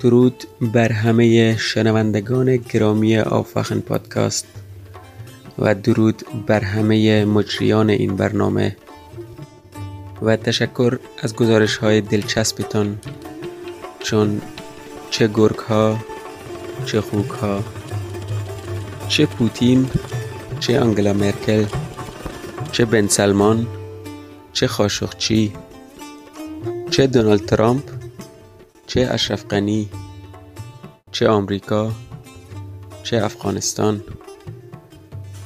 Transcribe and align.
درود 0.00 0.44
بر 0.60 0.92
همه 0.92 1.56
شنوندگان 1.56 2.56
گرامی 2.56 3.18
آفخن 3.18 3.80
پادکست 3.80 4.46
و 5.58 5.74
درود 5.74 6.22
بر 6.46 6.60
همه 6.60 7.24
مجریان 7.24 7.90
این 7.90 8.16
برنامه 8.16 8.76
و 10.22 10.36
تشکر 10.36 10.98
از 11.22 11.36
گزارش 11.36 11.76
های 11.76 12.00
دلچسبتان 12.00 12.98
چون 13.98 14.40
چه 15.10 15.28
گرگ 15.34 15.58
ها 15.58 15.98
چه 16.86 17.00
خوک 17.00 17.30
ها 17.30 17.64
چه 19.08 19.26
پوتین 19.26 19.90
چه 20.60 20.80
آنگلا 20.80 21.12
مرکل 21.12 21.64
چه 22.72 22.84
بن 22.84 23.06
سلمان 23.06 23.66
چه 24.52 24.66
خاشخچی 24.66 25.52
چه 26.90 27.06
دونالد 27.06 27.46
ترامپ 27.46 27.99
چه 28.90 29.08
اشرف 29.10 29.44
غنی 29.46 29.88
چه 31.12 31.28
آمریکا 31.28 31.92
چه 33.02 33.24
افغانستان 33.24 34.04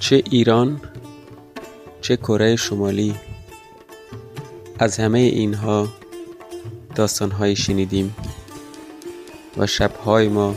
چه 0.01 0.23
ایران 0.31 0.81
چه 2.01 2.17
کره 2.17 2.57
شمالی. 2.57 3.15
از 4.79 4.99
همه 4.99 5.19
اینها 5.19 5.89
داستانهایی 6.95 7.57
شنیدیم 7.57 8.17
و 9.57 9.67
شبهای 9.67 10.29
ما 10.29 10.55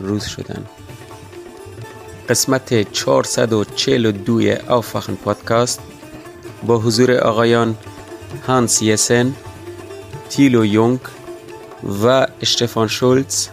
روز 0.00 0.24
شدن. 0.24 0.66
قسمت 2.28 2.92
442 2.92 4.40
آفاخن 4.68 5.14
پادکست 5.14 5.80
با 6.66 6.78
حضور 6.78 7.16
آقایان 7.16 7.76
هانس 8.46 8.82
یسن 8.82 9.34
تیلو 10.30 10.64
یونگ 10.64 11.00
و 12.02 12.26
اشتفان 12.40 12.88
شولز 12.88 13.48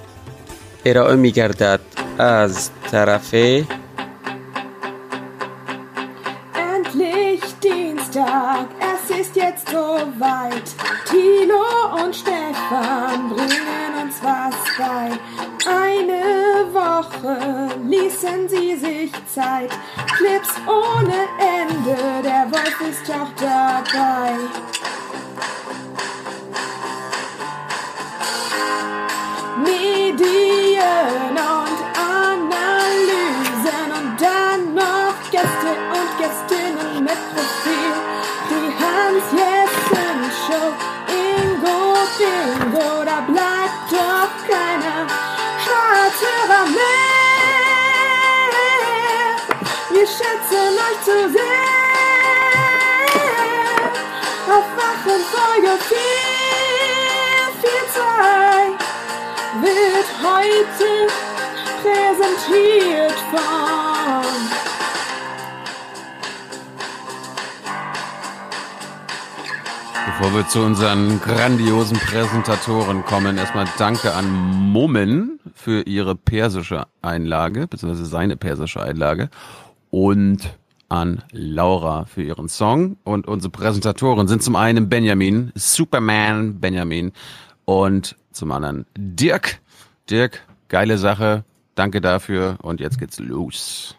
ارائه 0.86 1.16
می 1.16 1.32
گردد 1.32 1.80
از 2.18 2.70
طرف 2.92 3.36
wir 70.36 70.48
zu 70.50 70.62
unseren 70.62 71.22
grandiosen 71.22 71.98
Präsentatoren 71.98 73.06
kommen, 73.06 73.38
erstmal 73.38 73.68
danke 73.78 74.14
an 74.14 74.28
Mummen 74.72 75.40
für 75.54 75.84
ihre 75.84 76.16
persische 76.16 76.88
Einlage, 77.02 77.68
beziehungsweise 77.68 78.06
seine 78.06 78.36
persische 78.36 78.82
Einlage 78.82 79.30
und 79.92 80.58
an 80.90 81.24
Laura 81.32 82.06
für 82.06 82.22
ihren 82.22 82.50
Song. 82.50 82.98
Und 83.06 83.28
unsere 83.28 83.50
Präsentatoren 83.50 84.28
sind 84.28 84.44
zum 84.44 84.58
einen 84.58 84.90
Benjamin, 84.90 85.54
Superman 85.56 86.60
Benjamin 86.60 87.14
und 87.64 88.18
zum 88.32 88.52
anderen 88.52 88.86
Dirk. 88.98 89.62
Dirk, 90.10 90.42
geile 90.68 90.98
Sache. 90.98 91.46
Danke 91.76 92.02
dafür 92.02 92.58
und 92.62 92.82
jetzt 92.82 93.00
geht's 93.00 93.20
los. 93.20 93.96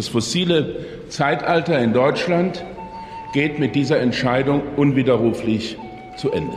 Das 0.00 0.08
fossile 0.08 0.86
Zeitalter 1.10 1.78
in 1.78 1.92
Deutschland 1.92 2.64
geht 3.34 3.58
mit 3.58 3.74
dieser 3.74 4.00
Entscheidung 4.00 4.62
unwiderruflich 4.76 5.76
zu 6.16 6.32
Ende. 6.32 6.56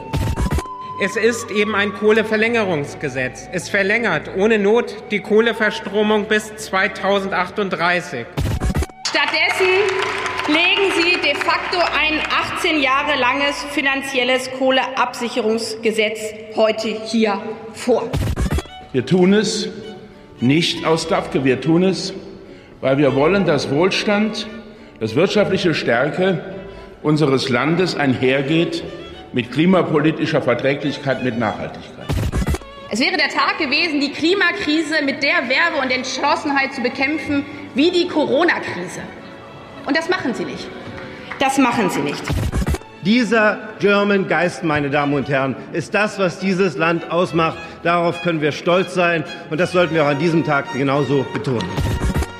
Es 1.04 1.18
ist 1.18 1.52
eben 1.52 1.76
ein 1.76 1.92
Kohleverlängerungsgesetz. 1.92 3.50
Es 3.52 3.68
verlängert 3.68 4.30
ohne 4.38 4.60
Not 4.60 4.96
die 5.12 5.20
Kohleverstromung 5.20 6.24
bis 6.30 6.56
2038. 6.56 8.26
Stattdessen 9.10 9.68
legen 10.48 10.94
Sie 10.96 11.20
de 11.20 11.36
facto 11.36 11.80
ein 11.80 12.22
18 12.56 12.82
Jahre 12.82 13.20
langes 13.20 13.62
finanzielles 13.72 14.50
Kohleabsicherungsgesetz 14.52 16.34
heute 16.56 16.88
hier 17.08 17.42
vor. 17.74 18.10
Wir 18.94 19.06
tun 19.06 19.34
es 19.34 19.68
nicht 20.40 20.86
aus 20.86 21.10
Dafke, 21.10 21.44
wir 21.44 21.60
tun 21.60 21.84
es, 21.84 22.14
weil 22.84 22.98
wir 22.98 23.16
wollen, 23.16 23.46
dass 23.46 23.72
Wohlstand, 23.72 24.46
dass 25.00 25.16
wirtschaftliche 25.16 25.74
Stärke 25.74 26.44
unseres 27.02 27.48
Landes 27.48 27.96
einhergeht 27.96 28.84
mit 29.32 29.54
klimapolitischer 29.54 30.42
Verträglichkeit, 30.42 31.24
mit 31.24 31.40
Nachhaltigkeit. 31.40 32.06
Es 32.92 33.00
wäre 33.00 33.16
der 33.16 33.30
Tag 33.30 33.58
gewesen, 33.58 34.02
die 34.02 34.12
Klimakrise 34.12 34.96
mit 35.06 35.24
der 35.24 35.48
Werbe 35.48 35.82
und 35.82 35.92
Entschlossenheit 35.92 36.74
zu 36.74 36.82
bekämpfen 36.82 37.46
wie 37.74 37.90
die 37.90 38.06
Corona-Krise. 38.06 39.00
Und 39.86 39.98
das 39.98 40.10
machen 40.10 40.34
Sie 40.34 40.44
nicht. 40.44 40.68
Das 41.40 41.58
machen 41.58 41.90
Sie 41.90 42.02
nicht. 42.02 42.22
Dieser 43.06 43.60
German 43.80 44.28
Geist, 44.28 44.66
meine 44.66 44.90
Damen 44.90 45.14
und 45.14 45.30
Herren, 45.30 45.56
ist 45.72 45.94
das, 45.94 46.20
was 46.20 46.40
dieses 46.40 46.76
Land 46.76 47.10
ausmacht. 47.10 47.58
Darauf 47.82 48.22
können 48.24 48.42
wir 48.42 48.52
stolz 48.52 48.94
sein 48.94 49.24
und 49.50 49.62
das 49.62 49.72
sollten 49.72 49.96
wir 49.96 50.04
auch 50.04 50.10
an 50.10 50.20
diesem 50.20 50.44
Tag 50.44 50.74
genauso 50.74 51.26
betonen. 51.34 51.70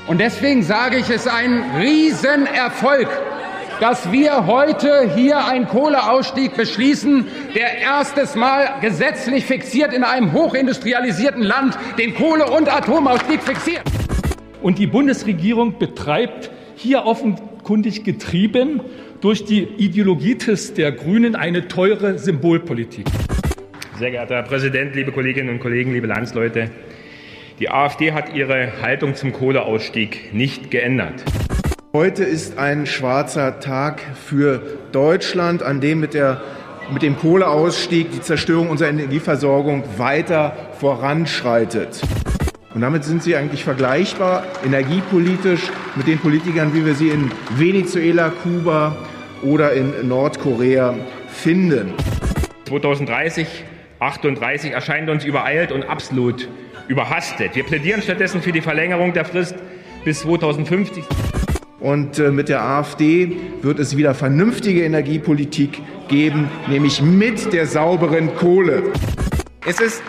Und 0.06 0.20
deswegen 0.20 0.62
sage 0.62 0.98
ich, 0.98 1.08
es 1.08 1.24
ist 1.24 1.28
ein 1.28 1.64
Riesenerfolg, 1.80 3.08
dass 3.80 4.12
wir 4.12 4.46
heute 4.46 5.10
hier 5.14 5.46
einen 5.46 5.66
Kohleausstieg 5.66 6.54
beschließen, 6.54 7.26
der 7.54 7.78
erstes 7.78 8.34
Mal 8.34 8.80
gesetzlich 8.82 9.46
fixiert 9.46 9.94
in 9.94 10.04
einem 10.04 10.32
hochindustrialisierten 10.32 11.42
Land 11.42 11.78
den 11.98 12.14
Kohle- 12.14 12.50
und 12.50 12.70
Atomausstieg 12.70 13.42
fixiert. 13.42 13.82
Und 14.60 14.78
die 14.78 14.86
Bundesregierung 14.86 15.78
betreibt 15.78 16.50
hier 16.76 17.06
offenkundig 17.06 18.04
getrieben 18.04 18.82
durch 19.22 19.46
die 19.46 19.62
Ideologietis 19.62 20.74
der 20.74 20.92
Grünen 20.92 21.34
eine 21.34 21.66
teure 21.66 22.18
Symbolpolitik. 22.18 23.06
Sehr 23.98 24.10
geehrter 24.10 24.34
Herr 24.34 24.42
Präsident, 24.42 24.94
liebe 24.94 25.12
Kolleginnen 25.12 25.48
und 25.48 25.60
Kollegen, 25.60 25.94
liebe 25.94 26.08
Landsleute, 26.08 26.70
die 27.60 27.70
AfD 27.70 28.12
hat 28.12 28.34
ihre 28.34 28.82
Haltung 28.82 29.14
zum 29.14 29.32
Kohleausstieg 29.32 30.34
nicht 30.34 30.70
geändert. 30.70 31.22
Heute 31.92 32.24
ist 32.24 32.58
ein 32.58 32.86
schwarzer 32.86 33.60
Tag 33.60 34.00
für 34.00 34.60
Deutschland, 34.90 35.62
an 35.62 35.80
dem 35.80 36.00
mit, 36.00 36.14
der, 36.14 36.40
mit 36.92 37.02
dem 37.02 37.16
Kohleausstieg 37.16 38.10
die 38.10 38.20
Zerstörung 38.20 38.70
unserer 38.70 38.88
Energieversorgung 38.88 39.84
weiter 39.96 40.56
voranschreitet. 40.80 42.02
Und 42.74 42.80
damit 42.80 43.04
sind 43.04 43.22
sie 43.22 43.36
eigentlich 43.36 43.62
vergleichbar 43.62 44.44
energiepolitisch 44.64 45.70
mit 45.94 46.08
den 46.08 46.18
Politikern, 46.18 46.74
wie 46.74 46.84
wir 46.84 46.94
sie 46.94 47.10
in 47.10 47.30
Venezuela, 47.56 48.32
Kuba 48.42 48.96
oder 49.42 49.72
in 49.74 50.08
Nordkorea 50.08 50.96
finden. 51.28 51.92
2030, 52.64 53.46
38 54.00 54.72
erscheint 54.72 55.08
uns 55.08 55.24
übereilt 55.24 55.70
und 55.70 55.84
absolut 55.84 56.48
überhastet. 56.88 57.54
Wir 57.54 57.64
plädieren 57.64 58.02
stattdessen 58.02 58.42
für 58.42 58.52
die 58.52 58.60
Verlängerung 58.60 59.12
der 59.12 59.24
Frist 59.24 59.56
bis 60.04 60.20
2050. 60.20 61.04
Und 61.80 62.18
äh, 62.18 62.30
mit 62.30 62.48
der 62.48 62.62
AfD 62.62 63.36
wird 63.62 63.78
es 63.78 63.96
wieder 63.96 64.14
vernünftige 64.14 64.84
Energiepolitik 64.84 65.82
geben, 66.08 66.48
nämlich 66.68 67.02
mit 67.02 67.52
der 67.52 67.66
sauberen 67.66 68.34
Kohle. 68.36 68.84
Es 69.66 69.80
ist 69.80 70.02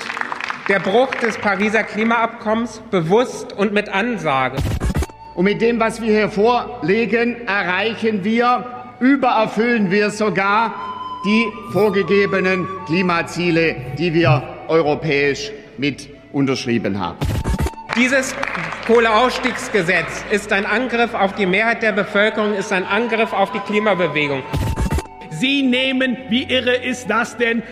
Der 0.68 0.80
Bruch 0.80 1.13
des 1.22 1.38
Pariser 1.38 1.83
Klimaabkommens 1.83 2.81
bewusst 2.89 3.54
und 3.54 3.71
mit 3.71 3.88
Ansage. 3.88 4.57
Und 5.36 5.45
mit 5.45 5.62
dem, 5.62 5.80
was 5.80 6.01
wir 6.01 6.10
hier 6.12 6.30
vorlegen, 6.30 7.45
erreichen 7.45 8.24
wir, 8.24 8.66
übererfüllen 9.00 9.92
wir 9.92 10.10
sogar 10.10 10.74
die 11.24 11.45
vorgegebenen 11.71 12.68
Klimaziele, 12.88 13.75
die 14.00 14.12
wir 14.16 14.42
europäisch 14.68 15.51
mit 15.78 16.15
unterschrieben 16.36 17.00
haben. 17.00 17.18
Dieses 17.96 18.36
Kohleausstiegsgesetz 18.86 20.26
ist 20.30 20.52
ein 20.52 20.66
Angriff 20.66 21.14
auf 21.14 21.34
die 21.34 21.46
Mehrheit 21.46 21.82
der 21.82 21.94
Bevölkerung, 21.94 22.54
ist 22.54 22.74
ein 22.74 22.84
Angriff 22.84 23.32
auf 23.32 23.52
die 23.54 23.60
Klimabewegung. 23.60 24.44
Sie 25.32 25.64
nehmen, 25.64 26.18
wie 26.30 26.44
irre 26.44 26.76
ist 26.76 27.10
das 27.10 27.38
denn, 27.38 27.64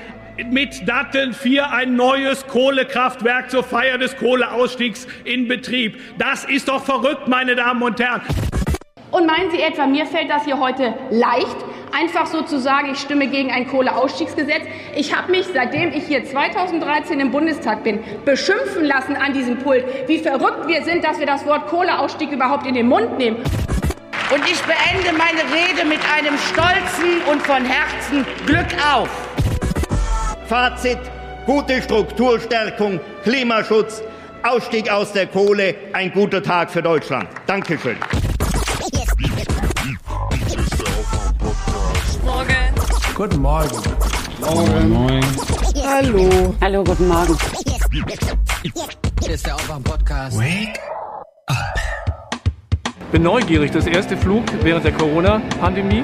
mit 0.49 0.87
Datteln 0.87 1.33
4 1.33 1.71
ein 1.71 1.95
neues 1.95 2.47
Kohlekraftwerk 2.47 3.51
zur 3.51 3.63
Feier 3.63 3.97
des 3.97 4.15
Kohleausstiegs 4.17 5.07
in 5.25 5.47
Betrieb. 5.47 5.99
Das 6.17 6.45
ist 6.45 6.69
doch 6.69 6.83
verrückt, 6.83 7.27
meine 7.27 7.55
Damen 7.55 7.83
und 7.83 7.99
Herren. 7.99 8.21
Und 9.13 9.27
meinen 9.27 9.51
Sie 9.51 9.61
etwa, 9.61 9.85
mir 9.85 10.07
fällt 10.07 10.31
das 10.31 10.43
hier 10.43 10.59
heute 10.59 10.95
leicht, 11.11 11.55
einfach 11.95 12.25
so 12.25 12.41
zu 12.41 12.59
sagen, 12.59 12.89
ich 12.93 12.97
stimme 12.97 13.27
gegen 13.27 13.51
ein 13.51 13.67
Kohleausstiegsgesetz? 13.67 14.63
Ich 14.95 15.15
habe 15.15 15.29
mich, 15.29 15.45
seitdem 15.53 15.93
ich 15.93 16.07
hier 16.07 16.25
2013 16.25 17.19
im 17.19 17.29
Bundestag 17.29 17.83
bin, 17.83 17.99
beschimpfen 18.25 18.83
lassen 18.85 19.15
an 19.15 19.33
diesem 19.33 19.59
Pult, 19.59 19.85
wie 20.07 20.17
verrückt 20.17 20.67
wir 20.67 20.83
sind, 20.83 21.03
dass 21.03 21.19
wir 21.19 21.27
das 21.27 21.45
Wort 21.45 21.67
Kohleausstieg 21.67 22.31
überhaupt 22.31 22.65
in 22.65 22.73
den 22.73 22.87
Mund 22.87 23.19
nehmen. 23.19 23.37
Und 24.33 24.43
ich 24.49 24.59
beende 24.63 25.15
meine 25.15 25.43
Rede 25.53 25.87
mit 25.87 25.99
einem 26.11 26.35
stolzen 26.51 27.21
und 27.31 27.39
von 27.43 27.63
Herzen 27.63 28.25
Glück 28.47 28.65
auf. 28.91 29.09
Fazit, 30.47 30.97
gute 31.45 31.83
Strukturstärkung, 31.83 32.99
Klimaschutz, 33.21 34.01
Ausstieg 34.41 34.91
aus 34.91 35.13
der 35.13 35.27
Kohle, 35.27 35.75
ein 35.93 36.11
guter 36.11 36.41
Tag 36.41 36.71
für 36.71 36.81
Deutschland. 36.81 37.29
Dankeschön. 37.45 37.97
Morgen. 42.23 42.55
Guten 43.15 43.41
Morgen. 43.41 43.77
Moin, 44.39 44.89
moin. 44.89 45.23
Hallo. 45.85 46.55
Hallo, 46.61 46.83
guten 46.83 47.07
Morgen. 47.07 47.37
Hier 49.21 49.33
ist 49.33 49.45
der 49.45 49.55
Aufwärm-Podcast. 49.55 50.37
Wake 50.37 50.79
bin 53.13 53.21
neugierig. 53.21 53.71
Das 53.71 53.85
erste 53.85 54.17
Flug 54.17 54.43
während 54.63 54.83
der 54.83 54.91
Corona-Pandemie. 54.91 56.01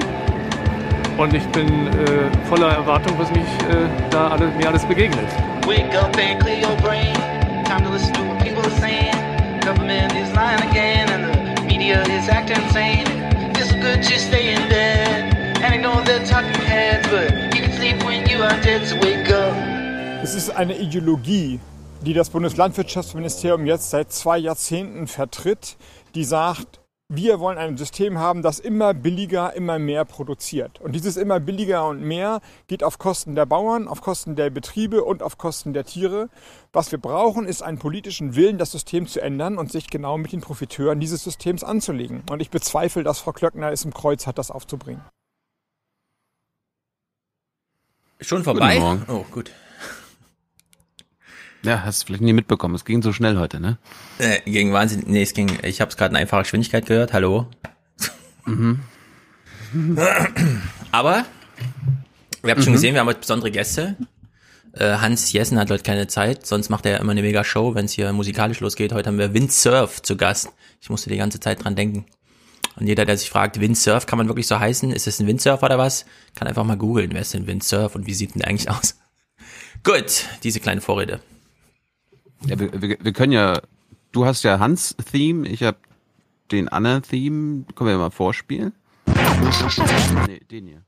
Und 1.18 1.34
ich 1.34 1.44
bin 1.48 1.88
äh, 1.88 2.46
voller 2.48 2.70
Erwartung, 2.70 3.18
was 3.18 3.28
mich 3.32 3.40
äh, 3.68 3.88
da 4.10 4.28
alles, 4.28 4.54
mir 4.56 4.68
alles 4.68 4.84
begegnet. 4.84 5.26
Wake 5.66 5.92
up 5.98 6.16
and 6.16 6.40
clear 6.40 6.60
your 6.62 6.76
brain. 6.76 7.12
Time 7.64 7.82
to 7.82 7.90
listen 7.92 8.14
to 8.14 8.22
what 8.22 8.38
people 8.38 8.62
are 8.62 8.80
saying. 8.80 9.12
Government 9.60 10.12
is 10.14 10.32
lying 10.34 10.62
again 10.70 11.09
media 11.80 12.02
is 12.02 12.28
acting 12.28 12.62
insane. 12.62 13.06
It's 13.56 13.72
good 13.72 14.04
stay 14.04 14.52
in 14.54 14.68
bed. 14.68 15.34
And 15.62 15.72
I 15.74 15.78
know 15.78 16.02
they're 16.04 16.26
talking 16.26 16.60
heads, 16.60 17.08
but 17.08 17.32
you 17.54 17.62
can 17.62 17.72
sleep 17.72 18.04
when 18.04 18.28
you 18.28 18.42
are 18.42 18.60
dead, 18.60 18.86
so 18.86 18.96
wake 18.96 19.30
up. 19.30 19.54
Es 20.22 20.34
ist 20.34 20.50
eine 20.50 20.76
Ideologie, 20.76 21.58
die 22.02 22.12
das 22.12 22.28
Bundeslandwirtschaftsministerium 22.28 23.64
jetzt 23.64 23.88
seit 23.88 24.12
zwei 24.12 24.36
Jahrzehnten 24.36 25.06
vertritt, 25.06 25.76
die 26.14 26.24
sagt, 26.24 26.79
wir 27.12 27.40
wollen 27.40 27.58
ein 27.58 27.76
System 27.76 28.18
haben, 28.18 28.40
das 28.40 28.60
immer 28.60 28.94
billiger, 28.94 29.52
immer 29.54 29.80
mehr 29.80 30.04
produziert. 30.04 30.80
Und 30.80 30.92
dieses 30.92 31.16
immer 31.16 31.40
billiger 31.40 31.88
und 31.88 32.00
mehr 32.00 32.40
geht 32.68 32.84
auf 32.84 32.98
Kosten 32.98 33.34
der 33.34 33.46
Bauern, 33.46 33.88
auf 33.88 34.00
Kosten 34.00 34.36
der 34.36 34.48
Betriebe 34.50 35.02
und 35.02 35.20
auf 35.20 35.36
Kosten 35.36 35.72
der 35.72 35.84
Tiere. 35.84 36.28
Was 36.72 36.92
wir 36.92 37.00
brauchen, 37.00 37.46
ist 37.46 37.62
einen 37.62 37.80
politischen 37.80 38.36
Willen, 38.36 38.58
das 38.58 38.70
System 38.70 39.08
zu 39.08 39.20
ändern 39.20 39.58
und 39.58 39.72
sich 39.72 39.90
genau 39.90 40.18
mit 40.18 40.30
den 40.30 40.40
Profiteuren 40.40 41.00
dieses 41.00 41.24
Systems 41.24 41.64
anzulegen. 41.64 42.22
Und 42.30 42.40
ich 42.40 42.50
bezweifle, 42.50 43.02
dass 43.02 43.18
Frau 43.18 43.32
Klöckner 43.32 43.72
es 43.72 43.84
im 43.84 43.92
Kreuz 43.92 44.28
hat, 44.28 44.38
das 44.38 44.52
aufzubringen. 44.52 45.02
Schon 48.20 48.44
vorbei? 48.44 48.74
Guten 48.74 48.86
Morgen. 48.86 49.04
Oh, 49.08 49.24
gut. 49.32 49.50
Ja, 51.62 51.82
hast 51.84 52.02
du 52.02 52.06
vielleicht 52.06 52.22
nie 52.22 52.32
mitbekommen. 52.32 52.74
Es 52.74 52.84
ging 52.84 53.02
so 53.02 53.12
schnell 53.12 53.36
heute, 53.36 53.60
ne? 53.60 53.78
Äh, 54.18 54.40
ging 54.50 54.72
Wahnsinn. 54.72 55.04
Nee, 55.06 55.22
es 55.22 55.34
ging, 55.34 55.50
ich 55.62 55.80
habe 55.80 55.90
es 55.90 55.96
gerade 55.96 56.12
in 56.12 56.16
einfacher 56.16 56.42
Geschwindigkeit 56.42 56.86
gehört. 56.86 57.12
Hallo. 57.12 57.48
Mhm. 58.46 58.80
Aber 60.90 61.24
wir 62.42 62.50
haben 62.52 62.60
Mhm. 62.60 62.64
schon 62.64 62.72
gesehen, 62.72 62.94
wir 62.94 63.00
haben 63.00 63.08
heute 63.08 63.20
besondere 63.20 63.50
Gäste. 63.50 63.96
Äh, 64.72 64.96
Hans 64.98 65.32
Jessen 65.32 65.58
hat 65.58 65.70
heute 65.70 65.82
keine 65.82 66.06
Zeit, 66.06 66.46
sonst 66.46 66.70
macht 66.70 66.86
er 66.86 66.92
ja 66.92 66.98
immer 66.98 67.12
eine 67.12 67.22
mega 67.22 67.44
Show, 67.44 67.74
wenn 67.74 67.84
es 67.84 67.92
hier 67.92 68.12
musikalisch 68.12 68.60
losgeht. 68.60 68.92
Heute 68.92 69.08
haben 69.08 69.18
wir 69.18 69.34
Windsurf 69.34 70.00
zu 70.00 70.16
Gast. 70.16 70.48
Ich 70.80 70.88
musste 70.90 71.10
die 71.10 71.16
ganze 71.18 71.40
Zeit 71.40 71.62
dran 71.64 71.76
denken. 71.76 72.06
Und 72.76 72.86
jeder, 72.86 73.04
der 73.04 73.18
sich 73.18 73.28
fragt, 73.28 73.60
Windsurf, 73.60 74.06
kann 74.06 74.16
man 74.16 74.28
wirklich 74.28 74.46
so 74.46 74.58
heißen? 74.58 74.92
Ist 74.92 75.06
es 75.06 75.20
ein 75.20 75.26
Windsurfer 75.26 75.66
oder 75.66 75.76
was? 75.78 76.06
Kann 76.36 76.48
einfach 76.48 76.64
mal 76.64 76.76
googeln, 76.78 77.10
wer 77.12 77.20
ist 77.20 77.34
denn 77.34 77.46
Windsurf 77.46 77.94
und 77.96 78.06
wie 78.06 78.14
sieht 78.14 78.34
denn 78.34 78.40
der 78.40 78.48
eigentlich 78.48 78.70
aus? 78.70 78.96
Gut, 79.84 80.24
diese 80.44 80.60
kleine 80.60 80.80
Vorrede. 80.80 81.20
Ja, 82.46 82.58
wir, 82.58 82.80
wir, 82.80 82.96
wir 83.00 83.12
können 83.12 83.32
ja, 83.32 83.60
du 84.12 84.24
hast 84.24 84.42
ja 84.44 84.58
Hans-Theme, 84.58 85.46
ich 85.48 85.62
habe 85.62 85.76
den 86.50 86.68
anderen 86.68 87.02
Theme. 87.02 87.64
Können 87.74 87.90
wir 87.90 87.98
mal 87.98 88.10
vorspielen? 88.10 88.72
Nee, 90.26 90.40
den 90.50 90.66
hier. 90.66 90.82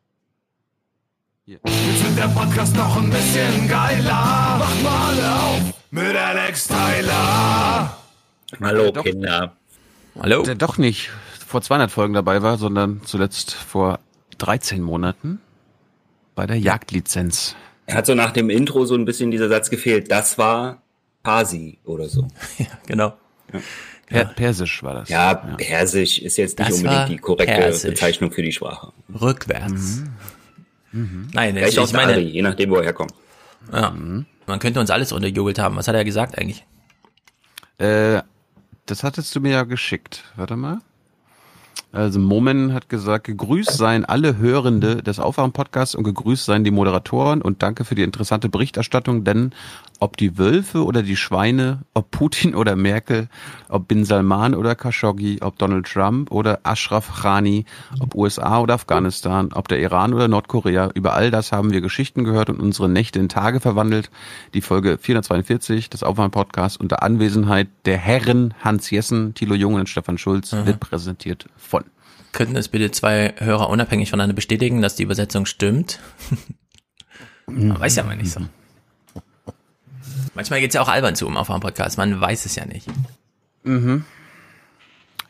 Jetzt 1.44 1.64
wird 1.64 2.18
der 2.18 2.28
Podcast 2.28 2.76
noch 2.76 2.96
ein 2.96 3.10
bisschen 3.10 3.68
geiler. 3.68 4.56
Macht 4.58 4.82
mal 4.82 5.08
alle 5.08 5.40
auf 5.42 5.60
mit 5.90 6.16
Alex 6.16 6.68
Tyler. 6.68 7.96
Hallo, 8.60 8.92
Kinder. 8.92 9.56
Hallo. 10.18 10.42
Der 10.42 10.54
doch 10.54 10.78
nicht 10.78 11.10
vor 11.46 11.62
200 11.62 11.90
Folgen 11.90 12.14
dabei 12.14 12.42
war, 12.42 12.58
sondern 12.58 13.02
zuletzt 13.04 13.52
vor 13.52 13.98
13 14.38 14.82
Monaten 14.82 15.40
bei 16.34 16.46
der 16.46 16.58
Jagdlizenz. 16.58 17.56
Er 17.86 17.96
hat 17.96 18.06
so 18.06 18.14
nach 18.14 18.30
dem 18.30 18.48
Intro 18.48 18.84
so 18.84 18.94
ein 18.94 19.04
bisschen 19.04 19.30
dieser 19.30 19.48
Satz 19.48 19.68
gefehlt. 19.68 20.10
Das 20.10 20.38
war 20.38 20.81
Pasi 21.22 21.78
oder 21.84 22.08
so. 22.08 22.26
Ja, 22.58 22.66
genau. 22.86 23.12
Per 24.06 24.24
Persisch 24.26 24.82
war 24.82 24.94
das. 24.94 25.08
Ja, 25.08 25.34
Persisch 25.34 26.18
ist 26.18 26.36
jetzt 26.36 26.58
nicht 26.58 26.70
Das 26.70 26.78
unbedingt 26.78 27.08
die 27.08 27.16
korrekte 27.18 27.54
Persisch. 27.54 27.90
Bezeichnung 27.90 28.30
für 28.32 28.42
die 28.42 28.52
Sprache. 28.52 28.92
Rückwärts. 29.20 30.02
Nein, 30.92 31.54
Vielleicht 31.54 31.72
ich, 31.72 31.78
auch 31.78 31.84
ich 31.84 31.90
der 31.92 32.00
meine, 32.00 32.12
Ari, 32.14 32.22
je 32.28 32.42
nachdem, 32.42 32.70
wo 32.70 32.76
er 32.76 32.84
herkommt. 32.84 33.14
ja, 33.72 33.94
man 34.46 34.58
könnte 34.58 34.80
uns 34.80 34.90
alles 34.90 35.12
unterjubelt 35.12 35.58
haben. 35.58 35.76
Was 35.76 35.88
hat 35.88 35.94
er 35.94 36.04
gesagt 36.04 36.36
eigentlich? 36.36 36.64
Äh, 37.78 38.20
das 38.86 39.02
hattest 39.02 39.34
du 39.34 39.40
mir 39.40 39.52
ja 39.52 39.62
geschickt. 39.62 40.24
Warte 40.36 40.56
mal. 40.56 40.78
Also 41.92 42.18
Momen 42.18 42.72
hat 42.72 42.88
gesagt, 42.88 43.24
gegrüßt 43.24 43.70
seien 43.70 44.06
alle 44.06 44.38
Hörende 44.38 45.02
des 45.02 45.18
Aufwachen-Podcasts 45.18 45.94
und 45.94 46.04
gegrüßt 46.04 46.46
seien 46.46 46.64
die 46.64 46.70
Moderatoren 46.70 47.42
und 47.42 47.62
danke 47.62 47.84
für 47.84 47.94
die 47.94 48.02
interessante 48.02 48.48
Berichterstattung, 48.48 49.24
denn 49.24 49.52
ob 50.00 50.16
die 50.16 50.38
Wölfe 50.38 50.84
oder 50.84 51.02
die 51.02 51.16
Schweine, 51.16 51.82
ob 51.92 52.10
Putin 52.10 52.54
oder 52.54 52.76
Merkel, 52.76 53.28
ob 53.68 53.88
Bin 53.88 54.06
Salman 54.06 54.54
oder 54.54 54.74
Khashoggi, 54.74 55.38
ob 55.42 55.58
Donald 55.58 55.86
Trump 55.86 56.32
oder 56.32 56.60
Ashraf 56.64 57.22
Ghani, 57.22 57.66
ob 58.00 58.14
USA 58.14 58.60
oder 58.60 58.74
Afghanistan, 58.74 59.50
ob 59.52 59.68
der 59.68 59.78
Iran 59.78 60.14
oder 60.14 60.28
Nordkorea, 60.28 60.90
über 60.94 61.12
all 61.12 61.30
das 61.30 61.52
haben 61.52 61.72
wir 61.72 61.82
Geschichten 61.82 62.24
gehört 62.24 62.48
und 62.48 62.58
unsere 62.58 62.88
Nächte 62.88 63.18
in 63.20 63.28
Tage 63.28 63.60
verwandelt. 63.60 64.10
Die 64.54 64.62
Folge 64.62 64.96
442 64.98 65.90
des 65.90 66.02
Aufwachen-Podcasts 66.02 66.78
unter 66.78 67.02
Anwesenheit 67.02 67.68
der 67.84 67.98
Herren 67.98 68.54
Hans 68.64 68.90
Jessen, 68.90 69.34
Thilo 69.34 69.54
Jung 69.54 69.74
und 69.74 69.90
Stefan 69.90 70.16
Schulz 70.18 70.52
wird 70.52 70.80
präsentiert 70.80 71.46
von. 71.56 71.81
Könnten 72.32 72.56
es 72.56 72.68
bitte 72.68 72.90
zwei 72.90 73.34
Hörer 73.38 73.68
unabhängig 73.68 74.10
voneinander 74.10 74.34
bestätigen, 74.34 74.80
dass 74.80 74.96
die 74.96 75.02
Übersetzung 75.02 75.44
stimmt? 75.46 76.00
Man 77.46 77.78
weiß 77.78 77.96
ja 77.96 78.04
mal 78.04 78.16
nicht 78.16 78.32
so. 78.32 78.40
Manchmal 80.34 80.60
geht's 80.60 80.74
ja 80.74 80.80
auch 80.80 80.88
albern 80.88 81.14
zu 81.14 81.26
im 81.26 81.36
Aufwärm-Podcast. 81.36 81.98
Man 81.98 82.18
weiß 82.18 82.46
es 82.46 82.54
ja 82.54 82.64
nicht. 82.64 82.86
Mhm. 83.64 84.04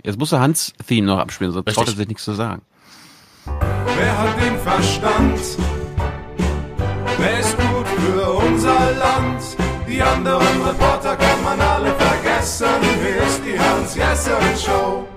Jetzt 0.04 0.18
muss 0.18 0.32
er 0.32 0.40
Hans 0.40 0.72
Theme 0.86 1.06
noch 1.06 1.18
abspielen, 1.18 1.52
sonst 1.52 1.72
traut 1.74 1.88
er 1.88 1.94
sich 1.94 2.08
nichts 2.08 2.24
zu 2.24 2.34
sagen. 2.34 2.62
Wer 3.44 4.18
hat 4.18 4.40
den 4.40 4.58
Verstand? 4.58 5.40
Wer 7.18 7.40
ist 7.40 7.56
gut 7.56 7.88
für 7.88 8.32
unser 8.32 8.92
Land? 8.92 9.42
Die 9.88 10.00
anderen 10.00 10.62
Reporter 10.62 11.16
kann 11.16 11.42
man 11.44 11.60
alle 11.60 11.94
vergessen. 11.94 12.66
Hier 13.02 13.22
ist 13.22 13.42
die 13.44 13.58
Hans-Jessen-Show. 13.58 15.11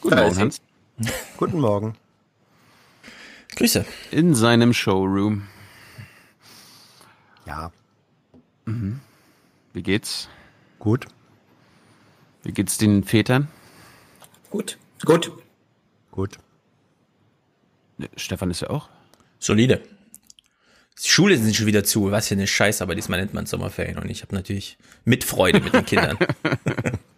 Guten 0.00 0.16
Da 0.16 0.22
Morgen. 0.22 0.38
Hans. 0.38 0.60
Guten 1.36 1.60
Morgen. 1.60 1.94
Grüße. 3.56 3.84
In 4.10 4.34
seinem 4.34 4.72
Showroom. 4.72 5.46
Ja, 7.46 7.72
Mhm. 8.66 9.00
Wie 9.72 9.82
geht's? 9.82 10.28
gut. 10.78 11.06
Wie 12.42 12.52
geht's 12.52 12.78
den 12.78 13.04
Vätern? 13.04 13.48
Gut, 14.50 14.78
gut. 15.04 15.32
Gut. 16.10 16.38
Ne, 17.98 18.08
Stefan 18.16 18.50
ist 18.50 18.60
ja 18.62 18.70
auch. 18.70 18.88
Solide. 19.38 19.82
Schulen 21.02 21.42
sind 21.42 21.54
schon 21.56 21.66
wieder 21.66 21.84
zu, 21.84 22.10
was 22.10 22.28
für 22.28 22.34
eine 22.34 22.46
Scheiße, 22.46 22.82
aber 22.82 22.94
diesmal 22.94 23.18
nennt 23.20 23.34
man 23.34 23.44
es 23.44 23.50
Sommerferien 23.50 23.98
und 23.98 24.08
ich 24.10 24.22
habe 24.22 24.34
natürlich 24.34 24.78
Mitfreude 25.04 25.60
mit 25.60 25.72
den 25.74 25.84
Kindern. 25.84 26.18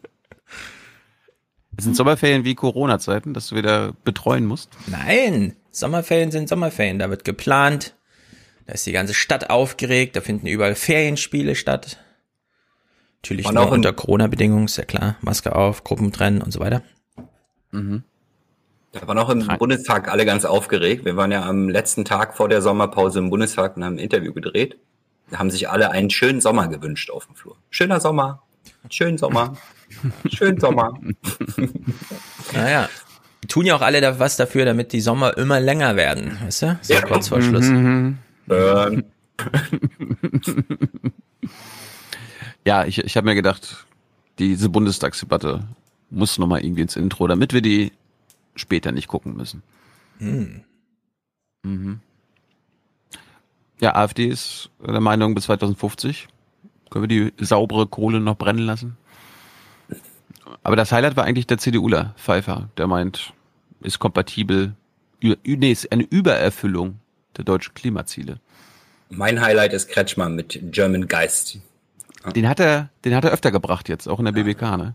Sind 1.83 1.97
Sommerferien 1.97 2.45
wie 2.45 2.55
Corona-Zeiten, 2.55 3.35
dass 3.35 3.49
du 3.49 3.57
wieder 3.57 3.93
betreuen 4.05 4.47
musst? 4.47 4.71
Nein, 4.87 5.57
Sommerferien 5.73 6.31
sind 6.31 6.49
Sommerferien, 6.49 7.01
da 7.01 7.11
wird 7.11 7.25
geplant, 7.25 7.97
da 8.67 8.75
ist 8.75 8.87
die 8.87 8.93
ganze 8.93 9.15
Stadt 9.15 9.51
aufgeregt, 9.51 10.15
da 10.15 10.21
finden 10.21 10.47
überall 10.47 10.77
Ferienspiele 10.77 11.57
statt. 11.57 11.99
Natürlich 13.23 13.47
Und 13.47 13.55
nur 13.55 13.71
unter 13.71 13.93
Corona-Bedingungen, 13.93 14.67
ist 14.67 14.77
ja 14.77 14.85
klar, 14.85 15.17
Maske 15.23 15.57
auf, 15.57 15.83
Gruppentrennen 15.83 16.41
und 16.41 16.53
so 16.53 16.61
weiter. 16.61 16.83
Mhm. 17.73 18.05
Da 18.93 19.09
waren 19.09 19.19
auch 19.19 19.31
im 19.31 19.45
Bundestag 19.59 20.09
alle 20.09 20.25
ganz 20.25 20.45
aufgeregt. 20.45 21.05
Wir 21.05 21.17
waren 21.17 21.33
ja 21.33 21.45
am 21.49 21.69
letzten 21.69 22.05
Tag 22.05 22.37
vor 22.37 22.49
der 22.49 22.62
Sommerpause 22.62 23.19
im 23.19 23.31
Bundestag 23.31 23.77
und 23.77 23.85
haben 23.85 23.97
ein 23.97 23.99
Interview 23.99 24.33
gedreht. 24.33 24.79
Da 25.31 25.39
haben 25.39 25.51
sich 25.51 25.69
alle 25.69 25.91
einen 25.91 26.11
schönen 26.11 26.41
Sommer 26.41 26.69
gewünscht 26.69 27.11
auf 27.11 27.27
dem 27.27 27.35
Flur. 27.35 27.57
Schöner 27.71 28.01
Sommer, 28.01 28.43
schönen 28.91 29.19
Sommer, 29.19 29.57
schönen 30.32 30.61
Sommer. 30.61 30.99
Naja, 32.52 32.88
tun 33.49 33.64
ja 33.64 33.76
auch 33.76 33.80
alle 33.80 34.02
da 34.02 34.18
was 34.18 34.37
dafür, 34.37 34.66
damit 34.66 34.92
die 34.92 35.00
Sommer 35.00 35.38
immer 35.38 35.58
länger 35.58 35.96
werden, 35.96 36.38
weißt 36.44 36.62
du? 36.62 36.78
So 36.82 36.94
kurz 36.96 37.28
vor 37.28 37.40
Schluss. 37.40 37.66
Mhm. 37.66 38.18
Burn. 38.46 39.04
Ja, 42.64 42.84
ich, 42.84 42.99
ich 42.99 43.16
habe 43.16 43.26
mir 43.26 43.34
gedacht, 43.34 43.87
diese 44.38 44.68
Bundestagsdebatte 44.68 45.66
muss 46.11 46.38
nochmal 46.38 46.64
irgendwie 46.64 46.82
ins 46.82 46.96
Intro, 46.96 47.26
damit 47.26 47.52
wir 47.52 47.62
die 47.62 47.92
später 48.54 48.92
nicht 48.92 49.08
gucken 49.08 49.37
müssen. 49.37 49.62
Hm. 50.18 50.62
Mhm. 51.64 52.00
Ja, 53.80 53.96
AfD 53.96 54.26
ist 54.26 54.70
der 54.87 55.00
Meinung, 55.00 55.34
bis 55.34 55.44
2050 55.44 56.28
können 56.90 57.08
wir 57.08 57.30
die 57.30 57.44
saubere 57.44 57.87
Kohle 57.87 58.20
noch 58.20 58.37
brennen 58.37 58.66
lassen. 58.66 58.96
Aber 60.62 60.77
das 60.77 60.93
Highlight 60.93 61.17
war 61.17 61.25
eigentlich 61.25 61.47
der 61.47 61.59
CDUler 61.59 62.15
Pfeiffer, 62.17 62.69
der 62.77 62.87
meint, 62.87 63.33
ist 63.81 63.99
kompatibel, 63.99 64.75
nee, 65.21 65.73
ist 65.73 65.91
eine 65.93 66.05
Übererfüllung 66.05 66.99
der 67.37 67.45
deutschen 67.45 67.75
Klimaziele. 67.75 68.39
Mein 69.11 69.41
Highlight 69.41 69.73
ist 69.73 69.89
Kretschmer 69.89 70.29
mit 70.29 70.59
German 70.73 71.07
Geist. 71.07 71.59
Den 72.35 72.49
hat 72.49 72.61
er, 72.61 72.91
den 73.05 73.15
hat 73.15 73.25
er 73.25 73.33
öfter 73.33 73.51
gebracht 73.51 73.89
jetzt, 73.89 74.09
auch 74.09 74.19
in 74.19 74.25
der 74.25 74.33
BBK, 74.33 74.77
ne? 74.77 74.95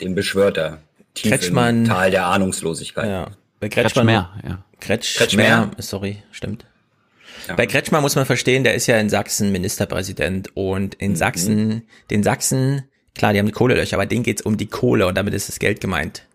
Den 0.00 0.14
beschwört 0.14 0.56
er. 0.58 0.78
Tief 1.14 1.32
Kretschmann- 1.32 1.82
im 1.82 1.84
Tal 1.84 2.10
der 2.10 2.26
Ahnungslosigkeit. 2.26 3.08
Ja. 3.08 3.30
Bei 3.60 3.68
Kretschmann, 3.68 4.06
Kretschmer, 4.06 4.40
ja. 4.44 4.64
Kretschmer, 4.80 5.70
sorry, 5.78 6.22
stimmt. 6.32 6.66
Bei 7.56 7.66
Kretschmer 7.66 8.00
muss 8.00 8.16
man 8.16 8.26
verstehen, 8.26 8.64
der 8.64 8.74
ist 8.74 8.86
ja 8.86 8.98
in 8.98 9.08
Sachsen 9.08 9.52
Ministerpräsident 9.52 10.56
und 10.56 10.94
in 10.94 11.14
Sachsen, 11.14 11.82
den 12.10 12.22
Sachsen, 12.22 12.84
klar, 13.14 13.32
die 13.32 13.38
haben 13.38 13.52
Kohlelöcher, 13.52 13.96
aber 13.96 14.06
denen 14.06 14.22
geht's 14.22 14.42
um 14.42 14.56
die 14.56 14.66
Kohle 14.66 15.06
und 15.06 15.16
damit 15.16 15.34
ist 15.34 15.48
das 15.48 15.58
Geld 15.58 15.80
gemeint. 15.80 16.26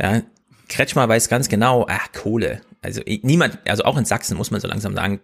Ja, 0.00 0.22
Kretschmer 0.68 1.08
weiß 1.08 1.28
ganz 1.28 1.48
genau, 1.48 1.86
ach, 1.88 2.12
Kohle. 2.12 2.62
Also 2.82 3.00
niemand, 3.22 3.58
also 3.68 3.84
auch 3.84 3.96
in 3.96 4.04
Sachsen 4.04 4.36
muss 4.36 4.50
man 4.50 4.60
so 4.60 4.68
langsam 4.68 4.94
sagen, 4.94 5.20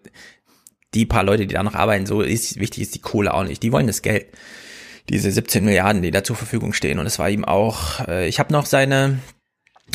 die 0.94 1.06
paar 1.06 1.24
Leute, 1.24 1.46
die 1.46 1.54
da 1.54 1.62
noch 1.62 1.74
arbeiten, 1.74 2.06
so 2.06 2.20
ist, 2.20 2.58
wichtig 2.58 2.82
ist 2.82 2.94
die 2.94 3.00
Kohle 3.00 3.32
auch 3.34 3.44
nicht. 3.44 3.62
Die 3.62 3.72
wollen 3.72 3.86
das 3.86 4.02
Geld. 4.02 4.26
Diese 5.08 5.30
17 5.30 5.64
Milliarden, 5.64 6.02
die 6.02 6.10
da 6.10 6.24
zur 6.24 6.36
Verfügung 6.36 6.72
stehen. 6.72 6.98
Und 6.98 7.06
es 7.06 7.18
war 7.18 7.30
ihm 7.30 7.44
auch, 7.44 8.06
äh, 8.06 8.28
ich 8.28 8.38
habe 8.38 8.52
noch 8.52 8.66
seine, 8.66 9.18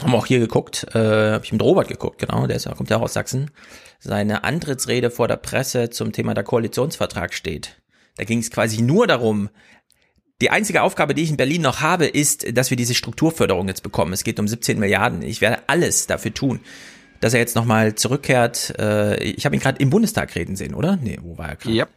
haben 0.02 0.16
auch 0.16 0.26
hier 0.26 0.40
geguckt, 0.40 0.88
äh, 0.94 1.00
habe 1.34 1.46
ich 1.46 1.52
mit 1.52 1.62
Robert 1.62 1.88
geguckt, 1.88 2.20
genau, 2.20 2.48
der 2.48 2.58
ist, 2.58 2.70
kommt 2.76 2.90
ja 2.90 2.98
auch 2.98 3.04
aus 3.04 3.14
Sachsen. 3.14 3.52
Seine 4.00 4.44
Antrittsrede 4.44 5.10
vor 5.10 5.28
der 5.28 5.38
Presse 5.38 5.90
zum 5.90 6.12
Thema 6.12 6.34
der 6.34 6.44
Koalitionsvertrag 6.44 7.34
steht. 7.34 7.82
Da 8.18 8.24
ging 8.24 8.40
es 8.40 8.52
quasi 8.52 8.82
nur 8.82 9.08
darum, 9.08 9.50
die 10.42 10.50
einzige 10.50 10.82
Aufgabe, 10.82 11.14
die 11.14 11.24
ich 11.24 11.30
in 11.30 11.38
Berlin 11.38 11.62
noch 11.62 11.82
habe, 11.82 12.06
ist, 12.06 12.58
dass 12.58 12.70
wir 12.70 12.78
diese 12.78 12.94
Strukturförderung 12.94 13.68
jetzt 13.68 13.84
bekommen. 13.84 14.12
Es 14.14 14.24
geht 14.24 14.40
um 14.40 14.48
17 14.48 14.80
Milliarden. 14.80 15.22
Ich 15.22 15.42
werde 15.42 15.64
alles 15.68 16.08
dafür 16.08 16.34
tun, 16.34 16.60
dass 17.22 17.34
er 17.34 17.40
jetzt 17.40 17.56
nochmal 17.56 17.96
zurückkehrt. 17.96 18.74
Äh, 18.78 19.24
ich 19.24 19.46
habe 19.46 19.56
ihn 19.56 19.62
gerade 19.62 19.80
im 19.82 19.90
Bundestag 19.90 20.36
reden 20.36 20.56
sehen, 20.56 20.74
oder? 20.74 20.98
Nee, 21.02 21.20
wo 21.22 21.38
war 21.38 21.50
er 21.50 21.56
gerade? 21.56 21.76
Ja. 21.76 21.88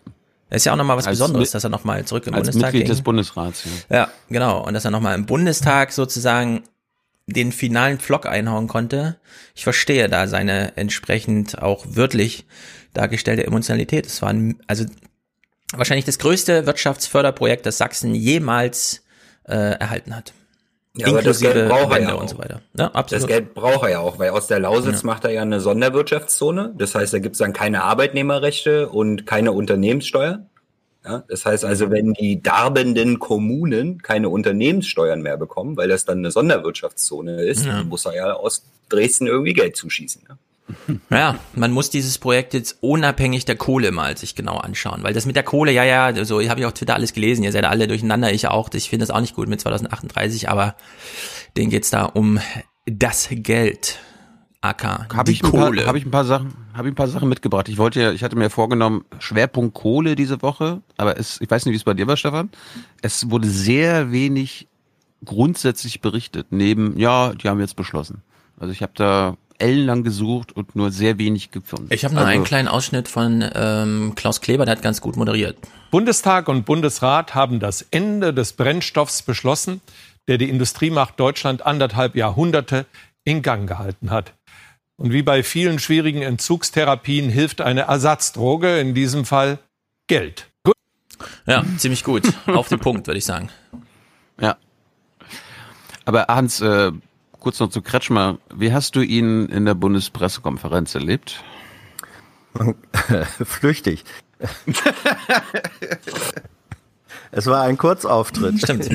Das 0.50 0.62
ist 0.62 0.64
ja 0.64 0.73
auch 0.73 0.76
nochmal 0.76 0.97
was 0.97 1.07
Als 1.07 1.18
Besonderes, 1.18 1.50
dass 1.50 1.64
er 1.64 1.71
nochmal 1.71 2.04
zurück 2.04 2.26
im 2.26 2.35
Als 2.35 2.49
Bundestag 2.49 2.73
Mitglied 2.73 2.88
des 2.88 2.99
ging. 2.99 3.04
Bundesrats, 3.04 3.64
ja. 3.90 3.97
Ja, 3.97 4.09
genau. 4.30 4.64
Und 4.66 4.73
dass 4.73 4.85
er 4.85 4.90
nochmal 4.90 5.14
im 5.14 5.26
Bundestag 5.26 5.92
sozusagen 5.92 6.62
den 7.26 7.52
finalen 7.52 7.99
Pflock 7.99 8.25
einhauen 8.25 8.68
konnte. 8.68 9.16
Ich 9.54 9.64
verstehe 9.64 10.09
da 10.09 10.26
seine 10.26 10.76
entsprechend 10.76 11.61
auch 11.61 11.85
wörtlich 11.88 12.47
dargestellte 12.95 13.47
Emotionalität. 13.47 14.07
Es 14.07 14.23
war 14.23 14.30
ein, 14.30 14.57
also 14.66 14.87
wahrscheinlich 15.75 16.05
das 16.05 16.19
größte 16.19 16.67
Wirtschaftsförderprojekt, 16.67 17.67
das 17.67 17.79
Sachsen 17.79 18.15
jemals 18.15 19.03
äh, 19.45 19.55
erhalten 19.55 20.15
hat. 20.17 20.33
Ja, 20.97 21.09
aber 21.09 21.23
das 21.23 21.39
Geld 21.41 21.69
braucht 21.69 21.93
er 21.93 22.03
ja 22.03 22.13
und 22.15 22.25
auch. 22.25 22.29
so 22.29 22.39
weiter. 22.39 22.61
Ja, 22.77 22.87
absolut. 22.89 23.23
Das 23.23 23.29
Geld 23.29 23.55
braucht 23.55 23.83
er 23.85 23.91
ja 23.91 23.99
auch, 24.01 24.19
weil 24.19 24.31
aus 24.31 24.49
der 24.49 24.59
Lausitz 24.59 25.03
Ja. 25.03 25.07
macht 25.07 25.25
er 25.25 25.31
ja 25.31 25.43
eine 25.43 25.61
Sonderwirtschaftszone. 25.61 26.75
Das 26.77 26.95
heißt, 26.95 27.13
da 27.13 27.19
gibt 27.21 27.35
es 27.37 27.39
dann 27.39 27.53
keine 27.53 27.85
Arbeitnehmerrechte 27.85 28.89
und 28.89 29.25
keine 29.27 29.53
Unternehmenssteuer. 29.53 30.45
Ja, 31.05 31.23
das 31.29 31.47
heißt 31.47 31.65
also, 31.65 31.91
wenn 31.91 32.15
die 32.15 32.43
darbenden 32.43 33.19
Kommunen 33.21 34.03
keine 34.03 34.29
Unternehmenssteuern 34.29 35.23
mehr 35.23 35.37
bekommen, 35.37 35.77
weil 35.77 35.89
das 35.89 36.05
dann 36.05 36.19
eine 36.19 36.33
Sonderwirtschaftszone 36.33 37.43
ist, 37.45 37.65
Ja. 37.65 37.77
dann 37.77 37.89
muss 37.89 38.05
er 38.05 38.17
ja 38.17 38.33
aus 38.33 38.65
Dresden 38.89 39.27
irgendwie 39.29 39.53
Geld 39.53 39.77
zuschießen. 39.77 40.23
Ja. 40.29 40.37
Ja, 41.11 41.39
man 41.55 41.73
muss 41.73 41.91
dieses 41.91 42.19
Projekt 42.19 42.55
jetzt 42.55 42.79
unabhängig 42.83 43.45
der 43.45 43.57
Kohle 43.57 43.91
mal 43.93 44.17
sich 44.17 44.35
genau 44.35 44.57
anschauen, 44.59 45.03
weil 45.03 45.15
das 45.15 45.25
mit 45.27 45.37
der 45.37 45.43
Kohle, 45.43 45.73
ja, 45.73 45.85
ja, 45.85 46.25
so 46.25 46.41
habe 46.49 46.61
ich 46.61 46.67
auf 46.67 46.75
Twitter 46.75 46.95
alles 46.95 47.13
gelesen, 47.13 47.43
ihr 47.45 47.53
seid 47.53 47.65
alle 47.65 47.89
durcheinander, 47.89 48.33
ich 48.33 48.47
auch, 48.49 48.69
ich 48.75 48.89
finde 48.91 49.05
das 49.07 49.11
auch 49.15 49.21
nicht 49.21 49.35
gut 49.35 49.49
mit 49.49 49.61
2038, 49.61 50.49
aber 50.51 50.75
denen 51.57 51.71
geht's 51.71 51.91
da 51.91 52.05
um 52.05 52.39
das 52.87 53.29
Geld, 53.31 53.99
aka 54.61 55.07
Habe 55.15 55.25
die 55.25 55.33
ich, 55.33 55.43
ein 55.45 55.51
paar- 55.53 55.67
Kohle. 55.67 55.87
hab 55.87 55.97
ich 55.97 56.05
ein 56.05 56.11
paar 56.11 56.25
Sachen, 56.25 56.53
habe 56.75 56.89
ich 56.89 56.93
ein 56.93 56.97
paar 56.97 57.09
Sachen 57.09 57.29
mitgebracht. 57.29 57.69
Ich 57.69 57.79
wollte 57.79 58.01
ja, 58.01 58.13
ich 58.13 58.23
hatte 58.23 58.37
mir 58.37 58.51
vorgenommen, 58.51 59.05
Schwerpunkt 59.19 59.75
Kohle 59.75 60.17
diese 60.17 60.43
Woche, 60.43 60.83
aber 60.97 61.19
es, 61.19 61.41
ich 61.41 61.51
weiß 61.51 61.65
nicht, 61.65 61.73
wie 61.73 61.77
es 61.79 61.85
bei 61.85 61.95
dir 61.95 62.07
war, 62.07 62.17
Stefan. 62.17 62.51
Es 63.03 63.31
wurde 63.31 63.49
sehr 63.49 64.11
wenig 64.13 64.69
grundsätzlich 65.25 66.01
berichtet, 66.01 66.49
neben, 66.51 66.99
ja, 66.99 67.33
die 67.35 67.49
haben 67.49 67.61
jetzt 67.61 67.77
beschlossen. 67.77 68.23
Also 68.61 68.73
ich 68.73 68.83
habe 68.83 68.93
da 68.95 69.37
ellenlang 69.59 70.05
gesucht 70.05 70.53
und 70.53 70.77
nur 70.77 70.91
sehr 70.91 71.19
wenig 71.19 71.50
gefunden. 71.50 71.88
ich 71.91 72.05
habe 72.05 72.15
nur 72.15 72.25
also, 72.25 72.33
einen 72.33 72.45
kleinen 72.45 72.69
Ausschnitt 72.69 73.09
von 73.09 73.45
ähm, 73.55 74.12
Klaus 74.15 74.41
Kleber, 74.41 74.65
der 74.65 74.77
hat 74.77 74.83
ganz 74.83 75.00
gut 75.00 75.17
moderiert. 75.17 75.57
Bundestag 75.91 76.49
und 76.49 76.65
Bundesrat 76.65 77.35
haben 77.35 77.61
das 77.61 77.83
Ende 77.91 78.33
des 78.35 78.53
Brennstoffs 78.53 79.23
beschlossen, 79.23 79.81
der 80.29 80.38
die 80.38 80.49
Industriemacht 80.49 81.19
Deutschland 81.19 81.65
anderthalb 81.67 82.15
Jahrhunderte 82.15 82.87
in 83.25 83.43
Gang 83.43 83.69
gehalten 83.69 84.11
hat. 84.11 84.35
Und 84.97 85.12
wie 85.12 85.23
bei 85.23 85.43
vielen 85.43 85.79
schwierigen 85.79 86.23
Entzugstherapien 86.23 87.31
hilft 87.31 87.61
eine 87.61 87.83
Ersatzdroge, 87.83 88.79
in 88.79 88.95
diesem 88.95 89.25
Fall 89.25 89.59
Geld. 90.09 90.49
Gut. 90.65 90.75
Ja, 91.47 91.65
ziemlich 91.77 92.03
gut. 92.03 92.25
Auf 92.47 92.69
den 92.69 92.81
Punkt, 92.81 93.07
würde 93.07 93.19
ich 93.19 93.25
sagen. 93.25 93.49
Ja. 94.41 94.57
Aber 96.05 96.27
Hans, 96.29 96.61
äh, 96.61 96.91
kurz 97.49 97.61
noch 97.61 97.71
zu 97.71 97.81
Kretschmer. 97.81 98.37
Wie 98.55 98.75
hast 98.75 98.95
du 98.95 99.00
ihn 99.00 99.47
in 99.47 99.64
der 99.64 99.73
Bundespressekonferenz 99.73 100.95
erlebt? 100.95 101.43
Flüchtig. 103.43 104.05
es 107.31 107.47
war 107.47 107.62
ein 107.62 107.78
Kurzauftritt. 107.78 108.59
Stimmt. 108.59 108.90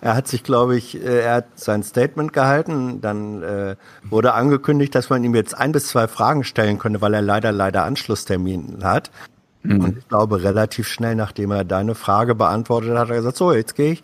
Er 0.00 0.14
hat 0.14 0.28
sich, 0.28 0.44
glaube 0.44 0.76
ich, 0.76 0.94
äh, 0.94 1.22
er 1.22 1.34
hat 1.34 1.58
sein 1.58 1.82
Statement 1.82 2.32
gehalten. 2.32 3.00
Dann 3.00 3.42
äh, 3.42 3.74
wurde 4.04 4.34
angekündigt, 4.34 4.94
dass 4.94 5.10
man 5.10 5.24
ihm 5.24 5.34
jetzt 5.34 5.58
ein 5.58 5.72
bis 5.72 5.88
zwei 5.88 6.06
Fragen 6.06 6.44
stellen 6.44 6.78
könne, 6.78 7.00
weil 7.00 7.12
er 7.12 7.22
leider, 7.22 7.50
leider 7.50 7.82
Anschlusstermin 7.82 8.84
hat. 8.84 9.10
Und 9.64 9.98
ich 9.98 10.06
glaube, 10.06 10.44
relativ 10.44 10.86
schnell, 10.86 11.16
nachdem 11.16 11.50
er 11.50 11.64
deine 11.64 11.96
Frage 11.96 12.36
beantwortet 12.36 12.90
hat, 12.90 12.98
hat 12.98 13.10
er 13.10 13.16
gesagt, 13.16 13.36
so, 13.36 13.52
jetzt 13.52 13.74
gehe 13.74 13.94
ich. 13.94 14.02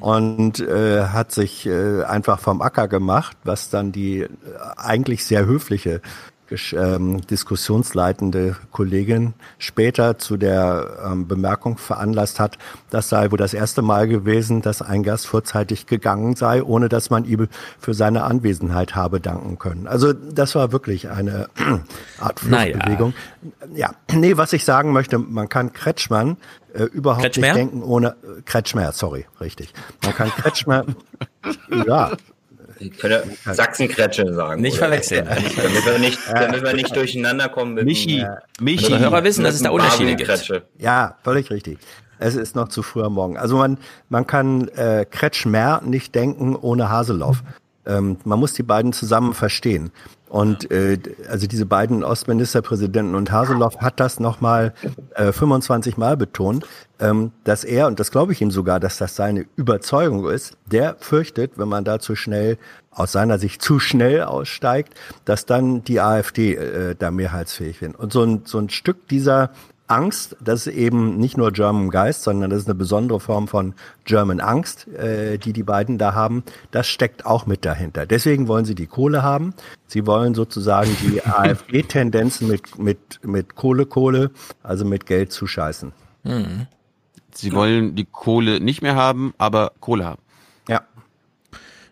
Und 0.00 0.60
äh, 0.60 1.04
hat 1.08 1.32
sich 1.32 1.66
äh, 1.66 2.02
einfach 2.04 2.40
vom 2.40 2.62
Acker 2.62 2.88
gemacht, 2.88 3.36
was 3.44 3.70
dann 3.70 3.92
die 3.92 4.20
äh, 4.20 4.28
eigentlich 4.76 5.24
sehr 5.24 5.44
höfliche 5.44 6.00
ähm, 6.72 7.20
diskussionsleitende 7.26 8.56
Kollegin 8.70 9.34
später 9.58 10.18
zu 10.18 10.36
der 10.36 10.98
ähm, 11.06 11.26
Bemerkung 11.28 11.78
veranlasst 11.78 12.40
hat, 12.40 12.58
das 12.90 13.08
sei 13.08 13.30
wohl 13.30 13.38
das 13.38 13.54
erste 13.54 13.82
Mal 13.82 14.08
gewesen, 14.08 14.62
dass 14.62 14.82
ein 14.82 15.02
Gast 15.02 15.26
vorzeitig 15.26 15.86
gegangen 15.86 16.36
sei, 16.36 16.62
ohne 16.62 16.88
dass 16.88 17.10
man 17.10 17.24
ihm 17.24 17.48
für 17.78 17.94
seine 17.94 18.24
Anwesenheit 18.24 18.94
habe 18.94 19.20
danken 19.20 19.58
können. 19.58 19.86
Also 19.86 20.12
das 20.12 20.54
war 20.54 20.72
wirklich 20.72 21.08
eine 21.10 21.48
Art 22.20 22.42
Naja. 22.48 22.72
Fluchtbewegung. 22.72 23.14
Ja, 23.74 23.90
nee, 24.12 24.36
was 24.36 24.52
ich 24.52 24.64
sagen 24.64 24.92
möchte, 24.92 25.18
man 25.18 25.48
kann 25.48 25.72
Kretschmann 25.72 26.36
äh, 26.74 26.84
überhaupt 26.84 27.22
Kretschmer? 27.22 27.46
nicht 27.46 27.56
denken 27.56 27.82
ohne 27.82 28.08
äh, 28.08 28.42
Kretschmer, 28.44 28.92
sorry, 28.92 29.26
richtig. 29.40 29.72
Man 30.02 30.14
kann 30.14 30.30
Kretschmer, 30.30 30.84
ja, 31.86 32.12
könnte 32.90 33.24
Sachsenkretsche 33.44 34.32
sagen. 34.34 34.60
Nicht 34.60 34.74
oder? 34.74 34.86
verwechseln. 34.86 35.26
Damit 35.26 35.86
wir 35.86 35.98
nicht, 35.98 36.18
damit 36.32 36.62
wir 36.62 36.72
nicht 36.74 36.94
durcheinander 36.94 37.48
kommen 37.48 37.74
mit 37.74 37.84
Michi, 37.84 38.18
dem, 38.18 38.28
Michi. 38.60 38.86
Unsere 38.86 39.00
Hörer 39.00 39.24
wissen, 39.24 39.44
dass 39.44 39.54
es 39.54 39.62
da 39.62 39.70
mit 39.70 39.80
Unterschiede 39.80 40.16
gibt. 40.16 40.62
Ja, 40.78 41.16
völlig 41.22 41.50
richtig. 41.50 41.78
Es 42.18 42.36
ist 42.36 42.54
noch 42.54 42.68
zu 42.68 42.82
früh 42.82 43.02
am 43.02 43.14
Morgen. 43.14 43.36
Also 43.36 43.56
man, 43.56 43.78
man 44.08 44.26
kann 44.26 44.68
äh, 44.68 45.04
Kretschmer 45.10 45.82
nicht 45.84 46.14
denken 46.14 46.54
ohne 46.54 46.88
Haseloff. 46.88 47.42
Ähm, 47.84 48.18
man 48.24 48.38
muss 48.38 48.52
die 48.52 48.62
beiden 48.62 48.92
zusammen 48.92 49.34
verstehen. 49.34 49.90
Und 50.28 50.70
äh, 50.70 50.98
also 51.28 51.46
diese 51.46 51.66
beiden 51.66 52.04
Ostministerpräsidenten 52.04 53.14
und 53.14 53.32
Haseloff 53.32 53.78
hat 53.78 54.00
das 54.00 54.18
nochmal 54.18 54.72
äh, 55.14 55.32
25 55.32 55.98
Mal 55.98 56.16
betont, 56.16 56.64
dass 57.44 57.64
er, 57.64 57.86
und 57.88 57.98
das 57.98 58.10
glaube 58.10 58.32
ich 58.32 58.40
ihm 58.40 58.50
sogar, 58.50 58.78
dass 58.80 58.98
das 58.98 59.16
seine 59.16 59.46
Überzeugung 59.56 60.28
ist, 60.28 60.56
der 60.66 60.96
fürchtet, 61.00 61.52
wenn 61.56 61.68
man 61.68 61.84
da 61.84 61.98
zu 61.98 62.14
schnell, 62.14 62.58
aus 62.90 63.12
seiner 63.12 63.38
Sicht 63.38 63.62
zu 63.62 63.78
schnell 63.78 64.22
aussteigt, 64.22 64.94
dass 65.24 65.46
dann 65.46 65.82
die 65.82 66.00
AfD 66.00 66.54
äh, 66.54 66.94
da 66.94 67.10
mehrheitsfähig 67.10 67.80
wird. 67.80 67.96
Und 67.96 68.12
so 68.12 68.22
ein, 68.22 68.42
so 68.44 68.58
ein 68.58 68.68
Stück 68.68 69.08
dieser 69.08 69.50
Angst, 69.86 70.36
das 70.40 70.66
ist 70.66 70.74
eben 70.74 71.18
nicht 71.18 71.36
nur 71.36 71.52
German 71.52 71.90
Geist, 71.90 72.22
sondern 72.22 72.50
das 72.50 72.60
ist 72.60 72.68
eine 72.68 72.74
besondere 72.74 73.20
Form 73.20 73.48
von 73.48 73.74
German 74.04 74.40
Angst, 74.40 74.88
äh, 74.88 75.38
die 75.38 75.52
die 75.52 75.62
beiden 75.62 75.98
da 75.98 76.14
haben. 76.14 76.44
Das 76.70 76.88
steckt 76.88 77.26
auch 77.26 77.46
mit 77.46 77.64
dahinter. 77.64 78.06
Deswegen 78.06 78.48
wollen 78.48 78.64
sie 78.64 78.74
die 78.74 78.86
Kohle 78.86 79.22
haben. 79.22 79.54
Sie 79.86 80.06
wollen 80.06 80.34
sozusagen 80.34 80.96
die 81.02 81.22
AfD-Tendenzen 81.26 82.48
mit, 82.48 82.78
mit, 82.78 83.20
mit 83.22 83.54
Kohle, 83.54 83.86
Kohle, 83.86 84.30
also 84.62 84.84
mit 84.84 85.06
Geld 85.06 85.32
zuscheißen. 85.32 85.92
Mhm. 86.24 86.66
Sie 87.34 87.52
wollen 87.52 87.94
die 87.94 88.04
Kohle 88.04 88.60
nicht 88.60 88.82
mehr 88.82 88.94
haben, 88.94 89.34
aber 89.38 89.72
Kohle 89.80 90.04
haben. 90.04 90.22
Ja. 90.68 90.82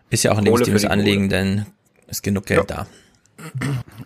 Ist 0.09 0.23
ja 0.23 0.31
auch 0.31 0.37
ein 0.37 0.45
Kohle 0.45 0.59
legitimes 0.59 0.85
Anliegen, 0.85 1.29
denn 1.29 1.65
ist 2.07 2.23
genug 2.23 2.45
Geld 2.45 2.69
da. 2.69 2.87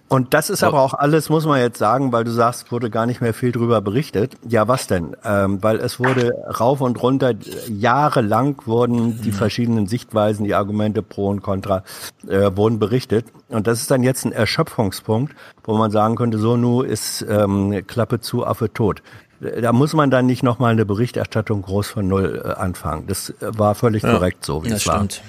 Und 0.07 0.33
das 0.33 0.49
ist 0.49 0.63
aber 0.63 0.81
auch 0.81 0.93
alles, 0.93 1.29
muss 1.29 1.45
man 1.45 1.59
jetzt 1.59 1.77
sagen, 1.77 2.11
weil 2.11 2.23
du 2.23 2.31
sagst, 2.31 2.71
wurde 2.71 2.89
gar 2.89 3.05
nicht 3.05 3.21
mehr 3.21 3.33
viel 3.33 3.51
drüber 3.51 3.81
berichtet. 3.81 4.37
Ja, 4.47 4.67
was 4.67 4.87
denn? 4.87 5.15
Ähm, 5.25 5.61
weil 5.63 5.77
es 5.77 5.99
wurde 5.99 6.31
rauf 6.59 6.79
und 6.79 7.01
runter, 7.01 7.33
jahrelang 7.67 8.61
wurden 8.65 9.21
die 9.21 9.31
verschiedenen 9.31 9.87
Sichtweisen, 9.87 10.45
die 10.45 10.53
Argumente 10.53 11.01
pro 11.01 11.27
und 11.27 11.41
contra, 11.41 11.83
äh, 12.27 12.51
wurden 12.55 12.79
berichtet. 12.79 13.25
Und 13.49 13.67
das 13.67 13.81
ist 13.81 13.91
dann 13.91 14.03
jetzt 14.03 14.25
ein 14.25 14.31
Erschöpfungspunkt, 14.31 15.35
wo 15.63 15.75
man 15.75 15.91
sagen 15.91 16.15
könnte, 16.15 16.37
so 16.37 16.55
nu 16.55 16.81
ist 16.81 17.25
ähm, 17.27 17.83
Klappe 17.87 18.19
zu, 18.19 18.45
Affe 18.45 18.71
tot. 18.71 19.01
Da 19.39 19.73
muss 19.73 19.93
man 19.93 20.11
dann 20.11 20.25
nicht 20.25 20.43
nochmal 20.43 20.71
eine 20.71 20.85
Berichterstattung 20.85 21.61
groß 21.61 21.87
von 21.87 22.07
Null 22.07 22.41
äh, 22.45 22.47
anfangen. 22.59 23.07
Das 23.07 23.29
äh, 23.29 23.33
war 23.57 23.75
völlig 23.75 24.03
Ja, 24.03 24.13
korrekt 24.13 24.45
so, 24.45 24.63
wie 24.63 24.69
Das 24.69 24.81
es 24.81 24.87
war. 24.87 24.95
stimmt. 24.95 25.21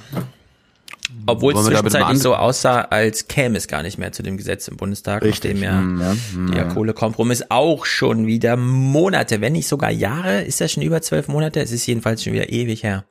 Obwohl 1.26 1.52
es 1.52 1.56
Wollen 1.56 1.72
mal 1.72 1.80
zwischenzeitlich 1.82 2.18
so 2.22 2.34
aussah, 2.34 2.80
als 2.82 3.28
käme 3.28 3.56
es 3.58 3.68
gar 3.68 3.82
nicht 3.82 3.96
mehr 3.98 4.10
zu 4.12 4.22
dem 4.22 4.36
Gesetz 4.36 4.66
im 4.68 4.76
Bundestag, 4.76 5.22
Richtig. 5.22 5.54
nachdem 5.60 5.62
ja 5.64 5.80
Mhm. 5.80 6.50
der 6.52 6.66
Kohlekompromiss 6.68 7.44
auch 7.50 7.84
schon 7.86 8.26
wieder 8.26 8.56
Monate, 8.56 9.40
wenn 9.40 9.52
nicht 9.52 9.68
sogar 9.68 9.90
Jahre, 9.90 10.42
ist 10.42 10.60
das 10.60 10.72
schon 10.72 10.82
über 10.82 11.02
zwölf 11.02 11.28
Monate? 11.28 11.60
Es 11.60 11.70
ist 11.72 11.86
jedenfalls 11.86 12.22
schon 12.24 12.32
wieder 12.32 12.50
ewig 12.50 12.82
her. 12.82 13.04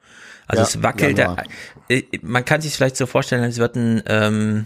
Also 0.47 0.61
Ja, 0.63 0.67
es 0.67 0.83
wackelt, 0.83 1.17
Januar. 1.17 1.43
äh, 1.89 2.03
man 2.21 2.43
kann 2.45 2.61
sich 2.61 2.73
vielleicht 2.73 2.97
so 2.97 3.05
vorstellen, 3.05 3.43
als 3.43 3.57
würden 3.57 4.03
ähm, 4.07 4.65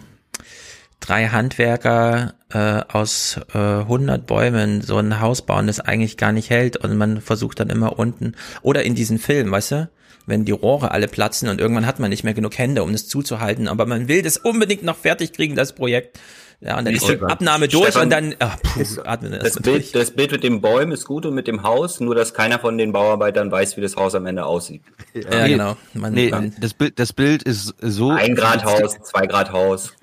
drei 1.00 1.28
Handwerker 1.28 2.34
äh, 2.52 2.82
aus 2.92 3.40
äh, 3.54 3.58
100 3.58 4.26
Bäumen 4.26 4.82
so 4.82 4.98
ein 4.98 5.20
Haus 5.20 5.42
bauen, 5.42 5.68
das 5.68 5.80
eigentlich 5.80 6.18
gar 6.18 6.32
nicht 6.32 6.50
hält 6.50 6.78
und 6.78 6.98
man 6.98 7.22
versucht 7.22 7.60
dann 7.60 7.70
immer 7.70 7.98
unten 8.00 8.36
oder 8.62 8.84
in 8.84 8.96
diesen 8.96 9.20
Film, 9.20 9.52
weißt 9.52 9.72
du, 9.72 9.90
wenn 10.26 10.46
die 10.46 10.52
Rohre 10.52 10.92
alle 10.92 11.08
platzen 11.08 11.50
und 11.50 11.60
irgendwann 11.60 11.86
hat 11.86 12.00
man 12.00 12.10
nicht 12.10 12.24
mehr 12.24 12.34
genug 12.34 12.58
Hände, 12.58 12.84
um 12.84 12.92
das 12.92 13.08
zuzuhalten, 13.08 13.68
aber 13.68 13.86
man 13.86 14.08
will 14.08 14.22
das 14.22 14.38
unbedingt 14.38 14.84
noch 14.84 14.98
fertig 14.98 15.34
kriegen, 15.34 15.56
das 15.56 15.74
Projekt. 15.74 16.20
Ja, 16.62 16.78
und 16.78 16.84
dann 16.84 16.94
ist 16.94 17.08
die 17.08 17.18
Abnahme 17.22 17.70
durch 17.70 17.86
Stefan, 17.86 18.04
und 18.04 18.10
dann 18.10 18.36
ach, 18.40 18.58
puh, 18.62 18.84
atmen 19.06 19.32
wir 19.32 19.40
Das 19.40 19.56
mal 19.56 19.62
Bild, 19.62 19.96
das 19.96 20.12
Bild 20.12 20.34
mit 20.34 20.44
dem 20.44 20.60
Bäumen 20.60 20.92
ist 20.92 21.06
gut 21.06 21.26
und 21.26 21.34
mit 21.34 21.48
dem 21.48 21.64
Haus, 21.64 22.02
nur 22.02 22.16
dass 22.16 22.34
keiner 22.34 22.60
von 22.60 22.78
den 22.78 22.92
Bauarbeitern 22.92 23.50
weiß, 23.50 23.78
wie 23.78 23.82
das 23.82 23.96
Haus 23.96 24.14
am 24.14 24.26
Ende 24.26 24.46
aussieht. 24.46 24.82
Ja, 25.14 25.44
Nee, 25.44 25.50
genau. 25.52 25.78
Man, 25.94 26.14
Nee, 26.14 26.32
man, 26.32 26.54
das 26.60 26.74
Bild, 26.74 27.00
das 27.00 27.14
Bild 27.14 27.44
ist 27.44 27.76
so. 27.80 28.12
Ein 28.12 28.36
Grad 28.36 28.66
Haus, 28.66 28.98
zwei 29.04 29.26
Grad 29.26 29.54
Haus. 29.54 29.94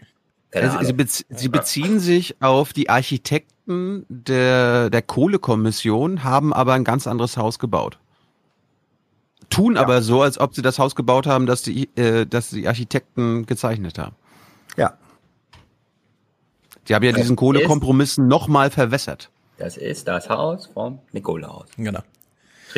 Keine 0.57 0.67
Also, 0.69 0.79
sie, 0.81 0.85
Ahnung. 0.87 0.97
bez 0.97 1.25
sie 1.29 1.49
beziehen 1.49 2.01
sich 2.01 2.37
auf 2.43 2.73
die 2.73 2.89
Architekten 2.91 4.07
der, 4.09 4.91
der 4.91 5.03
Kohlekommission, 5.03 6.25
haben 6.25 6.53
aber 6.53 6.75
ein 6.75 6.85
ganz 6.85 7.07
anderes 7.07 7.37
Haus 7.37 7.59
gebaut. 7.59 7.99
Tun 9.51 9.77
aber 9.77 10.03
so, 10.03 10.23
als 10.23 10.39
ob 10.39 10.55
sie 10.55 10.63
das 10.63 10.79
Haus 10.79 10.95
gebaut 10.97 11.27
haben, 11.27 11.47
das 11.47 11.63
die, 11.63 11.89
äh, 11.97 12.27
das 12.27 12.51
die 12.51 12.67
Architekten 12.67 13.47
gezeichnet 13.47 13.99
haben. 13.99 14.17
Ja. 14.77 14.95
Die 16.89 16.95
haben 16.95 17.03
ja 17.05 17.13
Das 17.13 17.21
diesen 17.23 17.37
Kohlekompromiss 17.37 18.19
nochmal 18.19 18.71
verwässert. 18.71 19.31
Das 19.59 19.77
ist 19.77 20.07
das 20.09 20.29
Haus 20.29 20.67
vom 20.67 20.99
Nikolaus. 21.13 21.69
genau. 21.77 22.01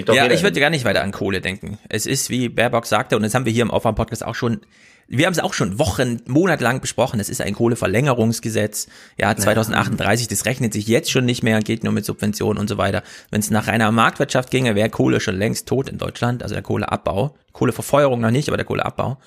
Ja, 0.07 0.31
ich 0.31 0.45
würde 0.45 0.61
gar 0.61 0.71
nicht 0.71 0.85
weiter 0.85 1.03
an 1.03 1.11
Kohle 1.11 1.41
denken. 1.41 1.77
Es 1.89 2.07
ist, 2.07 2.31
wie 2.31 2.49
Baerbock 2.49 2.87
sagte, 2.87 3.17
und 3.17 3.23
das 3.23 3.35
haben 3.35 3.47
wir 3.47 3.53
hier 3.53 3.63
im 3.63 3.71
Aufwärm-Podcast 3.73 4.25
auch 4.25 4.35
schon, 4.37 4.61
wir 5.09 5.27
haben 5.27 5.33
es 5.33 5.39
auch 5.39 5.55
schon 5.55 5.79
Wochen, 5.79 6.21
monatelang 6.27 6.81
besprochen, 6.81 7.19
es 7.19 7.31
ist 7.31 7.41
ein 7.41 7.55
Kohleverlängerungsgesetz, 7.55 8.89
ja, 9.17 9.35
2038, 9.35 10.29
das 10.29 10.45
rechnet 10.45 10.75
sich 10.75 10.87
jetzt 10.87 11.11
schon 11.11 11.25
nicht 11.25 11.43
mehr, 11.43 11.61
geht 11.61 11.83
nur 11.83 11.93
mit 11.93 12.05
Subventionen 12.05 12.61
und 12.61 12.69
so 12.69 12.77
weiter. 12.77 13.03
Wenn 13.31 13.41
es 13.41 13.51
nach 13.51 13.69
reiner 13.69 13.91
Marktwirtschaft 13.91 14.51
ginge, 14.51 14.75
wäre 14.75 14.91
Kohle 14.91 15.21
schon 15.21 15.37
längst 15.37 15.67
tot 15.67 15.89
in 15.89 15.99
Deutschland, 15.99 16.43
also 16.43 16.55
der 16.55 16.63
Kohleabbau. 16.63 17.35
Kohleverfeuerung 17.53 18.21
noch 18.21 18.31
nicht, 18.31 18.49
aber 18.49 18.59
der 18.59 18.67
Kohleabbau. 18.67 19.19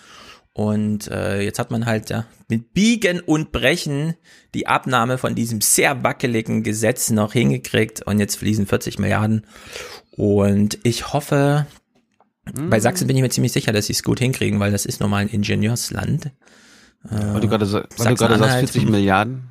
Und 0.53 1.07
äh, 1.07 1.41
jetzt 1.41 1.59
hat 1.59 1.71
man 1.71 1.85
halt 1.85 2.09
ja, 2.09 2.25
mit 2.49 2.73
Biegen 2.73 3.21
und 3.21 3.51
Brechen 3.51 4.15
die 4.53 4.67
Abnahme 4.67 5.17
von 5.17 5.33
diesem 5.33 5.61
sehr 5.61 6.03
wackeligen 6.03 6.61
Gesetz 6.61 7.09
noch 7.09 7.33
hingekriegt 7.33 8.01
und 8.05 8.19
jetzt 8.19 8.35
fließen 8.35 8.67
40 8.67 8.99
Milliarden. 8.99 9.45
Und 10.11 10.77
ich 10.83 11.13
hoffe, 11.13 11.67
bei 12.69 12.79
Sachsen 12.79 13.07
bin 13.07 13.15
ich 13.15 13.21
mir 13.21 13.29
ziemlich 13.29 13.51
sicher, 13.51 13.71
dass 13.71 13.87
sie 13.87 13.93
es 13.93 14.03
gut 14.03 14.19
hinkriegen, 14.19 14.59
weil 14.59 14.71
das 14.71 14.85
ist 14.85 14.99
normal 14.99 15.21
ein 15.21 15.27
Ingenieursland. 15.29 16.31
Weil 17.03 17.41
du 17.41 17.47
gerade 17.47 17.71
weil 17.71 17.81
du 17.81 17.87
gerade 17.97 18.17
sagst 18.17 18.19
Sachsen-Anhalt. 18.19 18.69
40 18.69 18.89
Milliarden, 18.89 19.43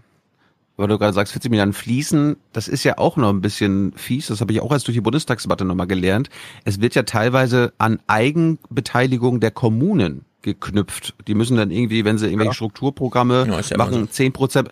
weil 0.77 0.89
du 0.89 0.99
gerade 0.99 1.13
sagst 1.13 1.33
40 1.33 1.51
Milliarden 1.51 1.73
fließen, 1.73 2.37
das 2.53 2.69
ist 2.69 2.85
ja 2.85 2.99
auch 2.99 3.17
noch 3.17 3.31
ein 3.31 3.41
bisschen 3.41 3.93
fies, 3.97 4.29
das 4.29 4.41
habe 4.41 4.53
ich 4.53 4.61
auch 4.61 4.73
erst 4.73 4.87
durch 4.87 4.97
die 4.97 5.01
Bundestagsdebatte 5.01 5.65
nochmal 5.65 5.87
gelernt. 5.87 6.31
Es 6.65 6.81
wird 6.81 6.95
ja 6.95 7.03
teilweise 7.03 7.73
an 7.79 8.01
Eigenbeteiligung 8.07 9.41
der 9.41 9.51
Kommunen 9.51 10.25
geknüpft. 10.43 11.15
Die 11.27 11.35
müssen 11.35 11.57
dann 11.57 11.71
irgendwie, 11.71 12.05
wenn 12.05 12.19
sie 12.19 12.27
irgendwelche 12.27 12.55
Strukturprogramme 12.55 13.47
Ja, 13.49 13.59
ist 13.59 13.71
ja 13.71 13.75
immer 13.75 13.87
machen, 13.87 14.11
10 14.11 14.33
Prozent. 14.33 14.71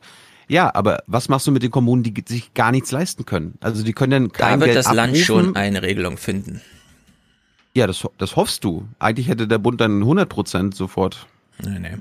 Ja, 0.49 0.75
aber 0.75 1.03
was 1.07 1.29
machst 1.29 1.47
du 1.47 1.53
mit 1.53 1.63
den 1.63 1.71
Kommunen, 1.71 2.03
die 2.03 2.15
sich 2.27 2.55
gar 2.55 2.73
nichts 2.73 2.91
leisten 2.91 3.27
können? 3.27 3.55
Also 3.61 3.85
die 3.85 3.93
können 3.93 4.11
dann 4.13 4.29
Da 4.29 4.39
kein 4.49 4.61
wird 4.61 4.69
Geld 4.69 4.79
das 4.79 4.87
Land 4.87 5.11
abrufen. 5.11 5.25
schon 5.25 5.57
eine 5.57 5.83
Regelung 5.83 6.17
finden. 6.17 6.63
Ja, 7.79 7.87
das, 7.87 8.05
das 8.19 8.35
hoffst 8.35 8.65
du. 8.65 8.89
Eigentlich 8.99 9.29
hätte 9.29 9.47
der 9.47 9.59
Bund 9.59 9.81
dann 9.81 10.01
100 10.01 10.29
Prozent 10.29 10.75
sofort. 10.75 11.29
Nee, 11.65 11.79
nee. 11.81 11.97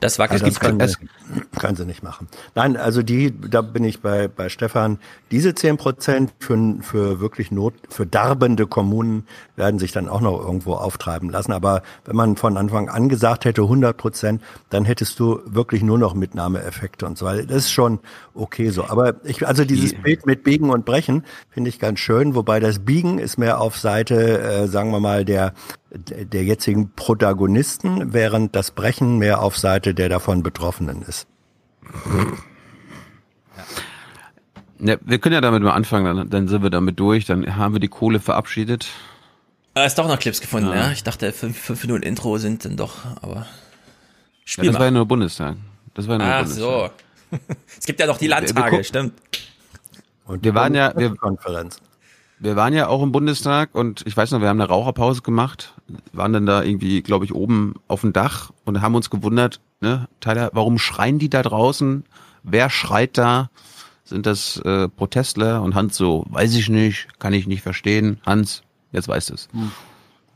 Das 0.00 0.18
wackelt 0.18 0.42
Also 0.42 0.46
das 0.46 0.54
nicht. 0.54 0.60
können, 0.60 0.88
sie, 0.88 1.58
können 1.58 1.76
sie 1.76 1.84
nicht 1.84 2.02
machen. 2.02 2.28
Nein, 2.54 2.76
also 2.76 3.02
die, 3.02 3.34
da 3.40 3.60
bin 3.60 3.82
ich 3.82 4.00
bei, 4.00 4.28
bei 4.28 4.48
Stefan. 4.48 4.98
Diese 5.30 5.54
zehn 5.54 5.76
Prozent 5.76 6.32
für, 6.38 6.76
für 6.82 7.20
wirklich 7.20 7.50
Not, 7.50 7.74
für 7.88 8.06
darbende 8.06 8.66
Kommunen 8.66 9.26
werden 9.56 9.80
sich 9.80 9.90
dann 9.90 10.08
auch 10.08 10.20
noch 10.20 10.38
irgendwo 10.40 10.74
auftreiben 10.74 11.30
lassen. 11.30 11.52
Aber 11.52 11.82
wenn 12.04 12.14
man 12.14 12.36
von 12.36 12.56
Anfang 12.56 12.88
an 12.88 13.08
gesagt 13.08 13.44
hätte 13.44 13.62
100 13.62 13.96
Prozent, 13.96 14.42
dann 14.70 14.84
hättest 14.84 15.18
du 15.18 15.40
wirklich 15.46 15.82
nur 15.82 15.98
noch 15.98 16.14
Mitnahmeeffekte 16.14 17.04
und 17.04 17.18
so 17.18 17.26
weiter. 17.26 17.44
Das 17.44 17.64
ist 17.64 17.72
schon 17.72 17.98
okay 18.34 18.70
so. 18.70 18.84
Aber 18.84 19.14
ich, 19.24 19.46
also 19.46 19.64
dieses 19.64 19.94
Bild 19.94 20.26
mit 20.26 20.44
Biegen 20.44 20.70
und 20.70 20.84
Brechen 20.84 21.24
finde 21.50 21.70
ich 21.70 21.80
ganz 21.80 21.98
schön. 21.98 22.36
Wobei 22.36 22.60
das 22.60 22.78
Biegen 22.80 23.18
ist 23.18 23.36
mehr 23.36 23.60
auf 23.60 23.78
Seite, 23.78 24.40
äh, 24.40 24.68
sagen 24.68 24.90
wir 24.92 25.00
mal, 25.00 25.24
der, 25.24 25.54
der 25.94 26.44
jetzigen 26.44 26.90
Protagonisten, 26.94 28.12
während 28.12 28.56
das 28.56 28.70
Brechen 28.70 29.18
mehr 29.18 29.42
auf 29.42 29.58
Seite 29.58 29.94
der 29.94 30.08
davon 30.08 30.42
Betroffenen 30.42 31.02
ist. 31.02 31.26
Ja, 34.78 34.96
wir 35.00 35.18
können 35.18 35.34
ja 35.34 35.40
damit 35.40 35.62
mal 35.62 35.72
anfangen, 35.72 36.16
dann, 36.16 36.30
dann 36.30 36.48
sind 36.48 36.62
wir 36.62 36.70
damit 36.70 36.98
durch, 36.98 37.24
dann 37.24 37.56
haben 37.56 37.74
wir 37.74 37.80
die 37.80 37.88
Kohle 37.88 38.18
verabschiedet. 38.20 38.88
Ah, 39.74 39.84
ist 39.84 39.96
doch 39.98 40.08
noch 40.08 40.18
Clips 40.18 40.40
gefunden, 40.40 40.68
Ja. 40.70 40.74
ja. 40.86 40.92
Ich 40.92 41.04
dachte, 41.04 41.32
fünf, 41.32 41.56
fünf 41.58 41.82
Minuten 41.84 42.02
Intro 42.02 42.36
sind 42.38 42.64
dann 42.64 42.76
doch, 42.76 43.04
aber. 43.22 43.34
Ja, 43.36 43.46
Spiel 44.44 44.66
das 44.66 44.74
war 44.74 44.86
ja 44.86 44.90
mal. 44.90 44.98
nur 44.98 45.06
Bundestag. 45.06 45.56
Das 45.94 46.08
war 46.08 46.18
ja 46.18 46.24
nur 46.24 46.34
Ach 46.34 46.40
Bundestag. 46.42 46.92
so. 47.30 47.38
es 47.78 47.86
gibt 47.86 48.00
ja 48.00 48.06
noch 48.06 48.18
die 48.18 48.26
Wir- 48.28 48.36
wir 48.36 48.42
Landtage, 48.42 48.84
stimmt. 48.84 49.14
Und 50.26 50.44
Wir 50.44 50.54
waren 50.54 50.74
ja, 50.74 50.92
wir, 50.96 51.14
Konferenz. 51.16 51.78
Wir 52.42 52.56
waren 52.56 52.74
ja 52.74 52.88
auch 52.88 53.04
im 53.04 53.12
Bundestag 53.12 53.72
und 53.72 54.02
ich 54.04 54.16
weiß 54.16 54.32
noch, 54.32 54.40
wir 54.40 54.48
haben 54.48 54.60
eine 54.60 54.68
Raucherpause 54.68 55.22
gemacht, 55.22 55.74
waren 56.12 56.32
dann 56.32 56.44
da 56.44 56.64
irgendwie, 56.64 57.00
glaube 57.00 57.24
ich, 57.24 57.32
oben 57.32 57.74
auf 57.86 58.00
dem 58.00 58.12
Dach 58.12 58.50
und 58.64 58.82
haben 58.82 58.96
uns 58.96 59.10
gewundert, 59.10 59.60
ne, 59.80 60.08
Tyler, 60.18 60.50
warum 60.52 60.78
schreien 60.78 61.20
die 61.20 61.30
da 61.30 61.42
draußen? 61.42 62.04
Wer 62.42 62.68
schreit 62.68 63.16
da? 63.16 63.50
Sind 64.02 64.26
das 64.26 64.56
äh, 64.56 64.88
Protestler? 64.88 65.62
Und 65.62 65.76
Hans 65.76 65.96
so, 65.96 66.24
weiß 66.30 66.56
ich 66.56 66.68
nicht, 66.68 67.06
kann 67.20 67.32
ich 67.32 67.46
nicht 67.46 67.62
verstehen. 67.62 68.18
Hans, 68.26 68.64
jetzt 68.90 69.06
weißt 69.06 69.30
du 69.30 69.34
es. 69.34 69.48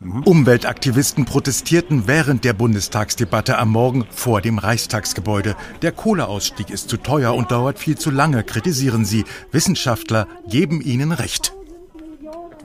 Umweltaktivisten 0.01 1.25
protestierten 1.25 2.07
während 2.07 2.45
der 2.45 2.53
Bundestagsdebatte 2.53 3.59
am 3.59 3.71
Morgen 3.71 4.07
vor 4.11 4.41
dem 4.41 4.59
Reichstagsgebäude. 4.59 5.57
Der 5.83 5.91
Kohleausstieg 5.91 6.71
ist 6.71 6.89
zu 6.89 6.99
teuer 6.99 7.35
und 7.35 7.51
dauert 7.51 7.81
viel 7.81 7.99
zu 7.99 8.13
lange, 8.13 8.45
kritisieren 8.45 9.05
sie. 9.05 9.25
Wissenschaftler 9.51 10.29
geben 10.47 10.81
ihnen 10.81 11.11
recht. 11.11 11.53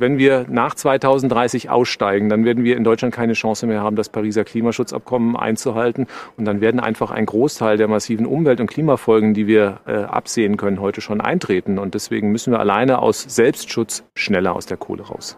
Wenn 0.02 0.18
wir 0.18 0.48
nach 0.50 0.74
2030 0.74 1.70
aussteigen, 1.70 2.28
dann 2.28 2.44
werden 2.44 2.64
wir 2.64 2.76
in 2.76 2.84
Deutschland 2.84 3.14
keine 3.14 3.34
Chance 3.34 3.68
mehr 3.68 3.82
haben, 3.82 3.96
das 3.96 4.10
Pariser 4.10 4.44
Klimaschutzabkommen 4.44 5.36
einzuhalten. 5.36 6.08
Und 6.38 6.46
dann 6.46 6.60
werden 6.60 6.80
einfach 6.80 7.12
ein 7.12 7.28
Großteil 7.28 7.78
der 7.78 7.88
massiven 7.88 8.26
Umwelt- 8.26 8.60
und 8.60 8.66
Klimafolgen, 8.66 9.36
die 9.36 9.46
wir 9.46 9.82
äh, 9.86 9.92
absehen 9.98 10.58
können, 10.58 10.82
heute 10.82 11.02
schon 11.02 11.22
eintreten. 11.22 11.78
Und 11.78 11.94
deswegen 11.94 12.32
müssen 12.32 12.52
wir 12.52 12.60
alleine 12.60 12.98
aus 12.98 13.22
Selbstschutz 13.22 14.04
schneller 14.16 14.56
aus 14.56 14.66
der 14.66 14.78
Kohle 14.78 15.04
raus. 15.04 15.38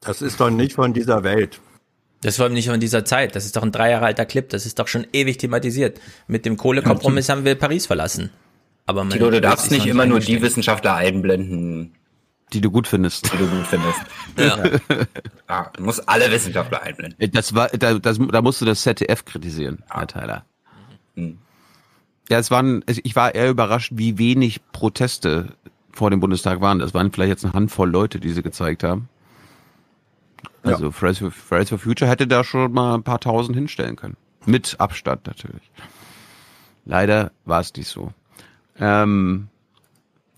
Das 0.00 0.20
ist 0.20 0.38
doch 0.38 0.50
nicht 0.50 0.74
von 0.74 0.92
dieser 0.92 1.24
Welt. 1.24 1.60
Das 2.20 2.34
ist 2.34 2.36
vor 2.36 2.44
allem 2.44 2.52
nicht 2.52 2.68
von 2.68 2.80
dieser 2.80 3.06
Zeit. 3.06 3.34
Das 3.34 3.46
ist 3.46 3.56
doch 3.56 3.62
ein 3.62 3.72
drei 3.72 3.90
Jahre 3.90 4.04
alter 4.04 4.26
Clip. 4.26 4.46
Das 4.50 4.66
ist 4.66 4.78
doch 4.78 4.88
schon 4.88 5.06
ewig 5.14 5.38
thematisiert. 5.38 6.02
Mit 6.26 6.44
dem 6.44 6.58
Kohlekompromiss 6.58 7.30
haben 7.30 7.46
wir 7.46 7.54
Paris 7.54 7.86
verlassen. 7.86 8.30
Aber 8.84 9.04
man, 9.04 9.12
Tilo, 9.14 9.30
du 9.30 9.40
darfst 9.40 9.70
nicht 9.70 9.86
immer 9.86 10.04
nur 10.04 10.20
die. 10.20 10.42
Wissenschaftler 10.42 10.94
einblenden, 10.94 11.94
Die 12.52 12.60
du 12.60 12.70
gut 12.70 12.86
findest. 12.86 13.32
die 13.32 13.38
du 13.38 13.46
gut 13.46 13.66
findest. 13.66 14.00
Ja. 14.38 14.58
Ah, 15.48 15.70
du 15.76 15.84
musst 15.84 16.08
alle 16.08 16.30
Wissenschaftler 16.30 16.82
einblenden. 16.82 17.30
Das 17.30 17.54
war, 17.54 17.68
da, 17.68 17.98
das, 18.00 18.18
da 18.18 18.42
musst 18.42 18.60
du 18.60 18.64
das 18.64 18.82
ZDF 18.82 19.24
kritisieren, 19.24 19.84
Herr 19.88 20.08
Tyler. 20.08 20.44
Hm. 21.14 21.38
Ja, 22.28 22.38
es 22.38 22.50
waren, 22.50 22.84
ich 22.88 23.14
war 23.14 23.32
eher 23.34 23.48
überrascht, 23.48 23.92
wie 23.94 24.18
wenig 24.18 24.60
Proteste 24.72 25.54
vor 25.92 26.10
dem 26.10 26.18
Bundestag 26.18 26.60
waren. 26.60 26.80
Das 26.80 26.94
waren 26.94 27.12
vielleicht 27.12 27.30
jetzt 27.30 27.44
eine 27.44 27.54
Handvoll 27.54 27.88
Leute, 27.88 28.18
die 28.18 28.30
sie 28.30 28.42
gezeigt 28.42 28.82
haben. 28.82 29.08
Also 30.64 30.90
Fridays, 30.90 31.18
for, 31.18 31.30
Fridays 31.30 31.68
for 31.68 31.78
Future 31.78 32.10
hätte 32.10 32.26
da 32.26 32.42
schon 32.42 32.72
mal 32.72 32.94
ein 32.94 33.04
paar 33.04 33.20
tausend 33.20 33.56
hinstellen 33.56 33.94
können. 33.94 34.16
Mit 34.44 34.76
Abstand 34.78 35.26
natürlich. 35.26 35.70
Leider 36.84 37.30
war 37.44 37.60
es 37.60 37.72
nicht 37.74 37.88
so. 37.88 38.12
Ähm, 38.78 39.48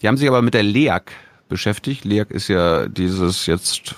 die 0.00 0.08
haben 0.08 0.16
sich 0.16 0.28
aber 0.28 0.42
mit 0.42 0.54
der 0.54 0.62
LEAG 0.62 1.12
beschäftigt. 1.48 2.04
LEAG 2.04 2.30
ist 2.30 2.48
ja 2.48 2.88
dieses 2.88 3.46
jetzt 3.46 3.94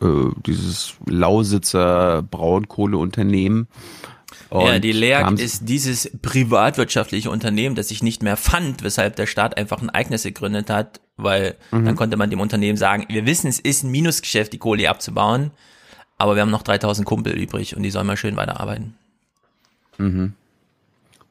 äh, 0.00 0.06
dieses 0.46 0.94
Lausitzer 1.06 2.22
Braunkohleunternehmen. 2.22 3.68
Ja, 4.50 4.58
Und 4.74 4.84
die 4.84 4.92
da 4.92 4.98
LEAG 4.98 5.38
ist 5.40 5.68
dieses 5.68 6.10
privatwirtschaftliche 6.22 7.30
Unternehmen, 7.30 7.74
das 7.74 7.88
sich 7.88 8.02
nicht 8.02 8.22
mehr 8.22 8.36
fand, 8.36 8.82
weshalb 8.82 9.16
der 9.16 9.26
Staat 9.26 9.56
einfach 9.56 9.80
ein 9.82 9.90
eigenes 9.90 10.22
gegründet 10.22 10.70
hat, 10.70 11.00
weil 11.16 11.56
Mhm. 11.70 11.84
dann 11.86 11.96
konnte 11.96 12.16
man 12.16 12.30
dem 12.30 12.40
Unternehmen 12.40 12.76
sagen, 12.76 13.06
wir 13.08 13.26
wissen, 13.26 13.48
es 13.48 13.58
ist 13.58 13.82
ein 13.82 13.90
Minusgeschäft, 13.90 14.52
die 14.52 14.58
Kohle 14.58 14.88
abzubauen, 14.88 15.50
aber 16.18 16.34
wir 16.36 16.42
haben 16.42 16.50
noch 16.50 16.62
3000 16.62 17.06
Kumpel 17.06 17.32
übrig 17.32 17.76
und 17.76 17.82
die 17.82 17.90
sollen 17.90 18.06
mal 18.06 18.16
schön 18.16 18.36
weiterarbeiten. 18.36 18.94
Mhm. 19.98 20.34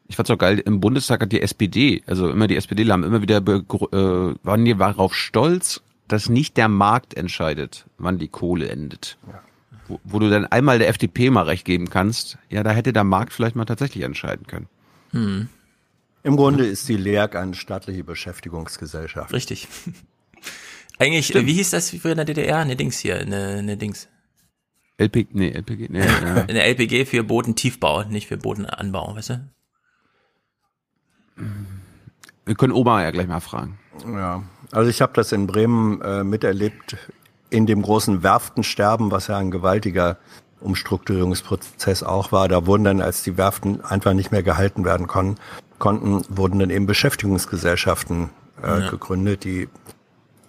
Ich 0.08 0.15
fand's 0.15 0.30
auch 0.30 0.38
geil, 0.38 0.60
im 0.60 0.80
Bundestag 0.80 1.22
hat 1.22 1.32
die 1.32 1.41
SPD, 1.41 2.04
also 2.06 2.30
immer 2.30 2.48
die 2.48 2.56
SPD 2.56 2.89
haben 2.91 3.04
immer 3.04 3.22
wieder 3.22 3.38
äh, 3.38 4.36
waren 4.44 4.65
die 4.65 4.76
darauf 4.76 5.15
stolz, 5.15 5.82
dass 6.08 6.30
nicht 6.30 6.58
der 6.58 6.68
Markt 6.68 7.15
entscheidet, 7.15 7.86
wann 7.98 8.20
die 8.20 8.28
Kohle 8.28 8.70
endet. 8.70 9.18
Wo, 9.88 10.00
wo 10.04 10.20
du 10.20 10.30
dann 10.30 10.46
einmal 10.46 10.80
der 10.80 10.89
FDP 10.89 11.30
mal 11.30 11.44
recht 11.44 11.65
geben 11.65 11.89
kannst, 11.89 12.38
ja, 12.50 12.63
da 12.63 12.72
hätte 12.72 12.94
der 12.94 13.04
Markt 13.04 13.34
vielleicht 13.34 13.56
mal 13.56 13.65
tatsächlich 13.65 14.04
entscheiden 14.04 14.46
können. 14.48 14.68
Hm. 15.12 15.48
Im 16.24 16.38
Grunde 16.38 16.65
ist 16.65 16.89
die 16.89 16.98
LEAG 16.98 17.36
eine 17.36 17.54
staatliche 17.54 18.04
Beschäftigungsgesellschaft. 18.04 19.32
Richtig. 19.34 19.68
Eigentlich, 20.98 21.36
äh, 21.36 21.46
wie 21.46 21.54
hieß 21.54 21.72
das 21.72 21.91
früher 21.91 22.12
in 22.12 22.18
der 22.18 22.26
DDR? 22.26 22.58
Eine 22.58 22.76
Dings 22.76 23.00
hier, 23.00 23.20
eine, 23.20 23.58
eine 23.60 23.78
Dings. 23.78 24.08
LP, 24.98 25.28
nee, 25.34 25.50
LPG, 25.50 25.88
nee, 25.89 26.00
ja. 26.06 26.46
Eine 26.48 26.63
LPG 26.63 27.06
für 27.06 27.24
Bodentiefbau, 27.24 28.06
nicht 28.06 28.28
für 28.28 28.38
Bodenanbau, 28.38 29.15
weißt 29.15 29.30
du? 29.32 29.50
Wir 32.45 32.55
können 32.55 32.73
Oma 32.73 33.01
ja 33.03 33.12
gleich 33.12 33.27
mal 33.27 33.39
fragen. 33.39 33.77
Ja, 34.13 34.43
also 34.71 34.89
ich 34.89 35.01
habe 35.01 35.13
das 35.15 35.31
in 35.31 35.47
Bremen 35.47 36.01
äh, 36.01 36.23
miterlebt, 36.23 36.97
in 37.49 37.65
dem 37.65 37.81
großen 37.81 38.23
Werftensterben, 38.23 39.12
was 39.12 39.27
ja 39.27 39.38
ein 39.38 39.51
gewaltiger 39.51 40.17
Umstrukturierungsprozess 40.60 42.03
auch 42.03 42.31
war. 42.31 42.47
Da 42.47 42.65
wurden 42.65 42.84
dann, 42.84 43.01
als 43.01 43.23
die 43.23 43.38
Werften 43.38 43.84
einfach 43.84 44.13
nicht 44.13 44.31
mehr 44.31 44.43
gehalten 44.43 44.86
werden 44.86 45.08
kon 45.08 45.36
konnten, 45.79 46.23
wurden 46.29 46.60
dann 46.60 46.69
eben 46.69 46.86
Beschäftigungsgesellschaften 46.86 48.29
äh, 48.63 48.81
Ja. 48.81 48.89
gegründet, 48.89 49.43
die 49.43 49.67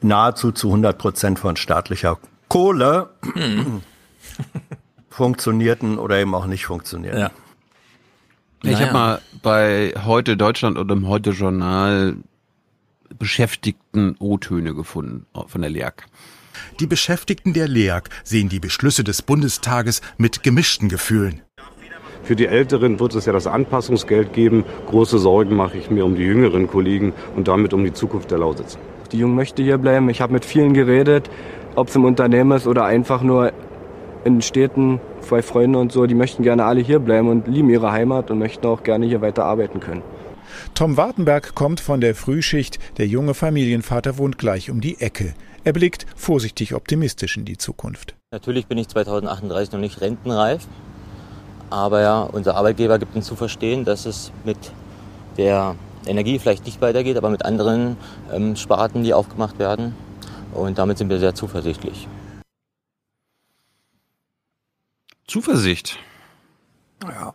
nahezu 0.01 0.53
zu 0.53 0.69
100 0.69 0.97
Prozent 0.99 1.39
von 1.39 1.57
staatlicher 1.57 2.19
Kohle 2.49 3.11
funktionierten 5.11 5.99
oder 5.99 6.19
eben 6.19 6.35
auch 6.35 6.47
nicht 6.47 6.67
funktionierten. 6.67 7.21
Ja. 7.21 7.31
Ich 8.63 8.73
Naja. 8.73 8.87
habe 8.87 8.93
mal 8.93 9.21
bei 9.43 9.93
heute 10.05 10.37
Deutschland 10.37 10.79
und 10.79 10.91
im 10.91 11.07
heute 11.09 11.31
Journal 11.31 12.17
beschäftigten 13.19 14.17
O-Töne 14.19 14.75
gefunden 14.75 15.27
von 15.47 15.61
der 15.61 15.71
LEAG. 15.71 16.05
Die 16.81 16.87
Beschäftigten 16.87 17.53
der 17.53 17.69
LEAG 17.69 18.05
sehen 18.25 18.49
die 18.49 18.59
Beschlüsse 18.61 19.05
des 19.05 19.23
Bundestages 19.23 20.01
mit 20.17 20.43
gemischten 20.43 20.89
Gefühlen. 20.89 21.43
Für 22.23 22.35
die 22.35 22.47
Älteren 22.47 22.99
wird 22.99 23.15
es 23.15 23.27
ja 23.27 23.33
das 23.33 23.47
Anpassungsgeld 23.47 24.33
geben. 24.33 24.65
Große 24.89 25.19
Sorgen 25.19 25.55
mache 25.55 25.77
ich 25.79 25.91
mir 25.91 26.05
um 26.05 26.17
die 26.17 26.25
jüngeren 26.25 26.67
Kollegen 26.67 27.13
und 27.37 27.47
damit 27.47 27.73
um 27.73 27.85
die 27.85 27.93
Zukunft 27.93 28.31
der 28.33 28.39
Lausitz. 28.39 28.79
Die 29.13 29.19
Jungen 29.19 29.37
möchte 29.37 29.63
hier 29.63 29.79
bleiben. 29.79 30.09
Ich 30.09 30.21
habe 30.21 30.33
mit 30.33 30.45
vielen 30.45 30.75
geredet, 30.75 31.31
ob 31.77 31.89
es 31.89 31.95
im 31.95 32.05
Unternehmen 32.05 32.51
ist 32.57 32.67
oder 32.67 32.85
einfach 32.85 33.23
nur 33.23 33.53
in 34.27 34.43
Städten, 34.43 35.01
bei 35.31 35.41
Freunden 35.41 35.77
und 35.77 35.93
so. 35.93 36.07
Die 36.07 36.15
möchten 36.15 36.43
gerne 36.43 36.65
alle 36.65 36.81
hier 36.81 36.99
bleiben 36.99 37.29
und 37.29 37.47
lieben 37.47 37.71
ihre 37.71 37.93
Heimat 37.93 38.31
und 38.31 38.39
möchten 38.39 38.67
auch 38.67 38.83
gerne 38.83 39.07
hier 39.07 39.21
weiter 39.21 39.45
arbeiten 39.45 39.81
können. 39.81 40.03
Tom 40.75 40.97
Wartenberg 40.97 41.55
kommt 41.55 41.81
von 41.81 42.01
der 42.01 42.15
Frühschicht. 42.15 42.79
Der 42.99 43.07
junge 43.07 43.35
Familienvater 43.35 44.19
wohnt 44.19 44.39
gleich 44.39 44.71
um 44.71 44.81
die 44.81 45.01
Ecke. 45.01 45.35
Er 45.65 45.73
blickt 45.73 46.07
vorsichtig 46.17 46.75
optimistisch 46.75 47.37
in 47.37 47.45
die 47.45 47.57
Zukunft. 47.57 48.15
Natürlich 48.33 48.67
bin 48.67 48.79
ich 48.79 48.89
2038 48.89 49.73
noch 49.73 49.81
nicht 49.81 50.01
rentenreif, 50.01 50.67
aber 51.71 52.01
ja, 52.03 52.23
unser 52.23 52.57
Arbeitgeber 52.57 52.99
gibt 52.99 53.17
uns 53.17 53.27
zu 53.27 53.37
verstehen, 53.37 53.85
dass 53.85 54.07
es 54.07 54.33
mit 54.45 54.59
der 55.37 55.75
Energie 56.07 56.39
vielleicht 56.39 56.65
nicht 56.67 56.81
weitergeht, 56.81 57.17
aber 57.17 57.31
mit 57.31 57.45
anderen 57.45 57.97
ähm, 58.33 58.57
Sparten, 58.57 59.03
die 59.03 59.15
aufgemacht 59.15 59.59
werden. 59.59 59.95
Und 60.53 60.79
damit 60.79 60.99
sind 60.99 61.11
wir 61.11 61.19
sehr 61.19 61.35
zuversichtlich. 61.35 62.09
Zuversicht. 65.27 65.99
Ja. 67.05 67.35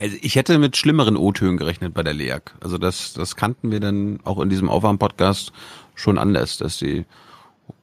Also 0.00 0.16
ich 0.20 0.36
hätte 0.36 0.58
mit 0.58 0.76
schlimmeren 0.76 1.16
O-Tönen 1.16 1.56
gerechnet 1.56 1.94
bei 1.94 2.02
der 2.02 2.14
LEAG. 2.14 2.52
Also 2.60 2.78
das, 2.78 3.12
das 3.14 3.36
kannten 3.36 3.70
wir 3.70 3.80
dann 3.80 4.20
auch 4.24 4.40
in 4.40 4.48
diesem 4.48 4.68
Aufwärm-Podcast 4.70 5.52
schon 5.94 6.18
anders, 6.18 6.58
dass 6.58 6.78
sie 6.78 7.04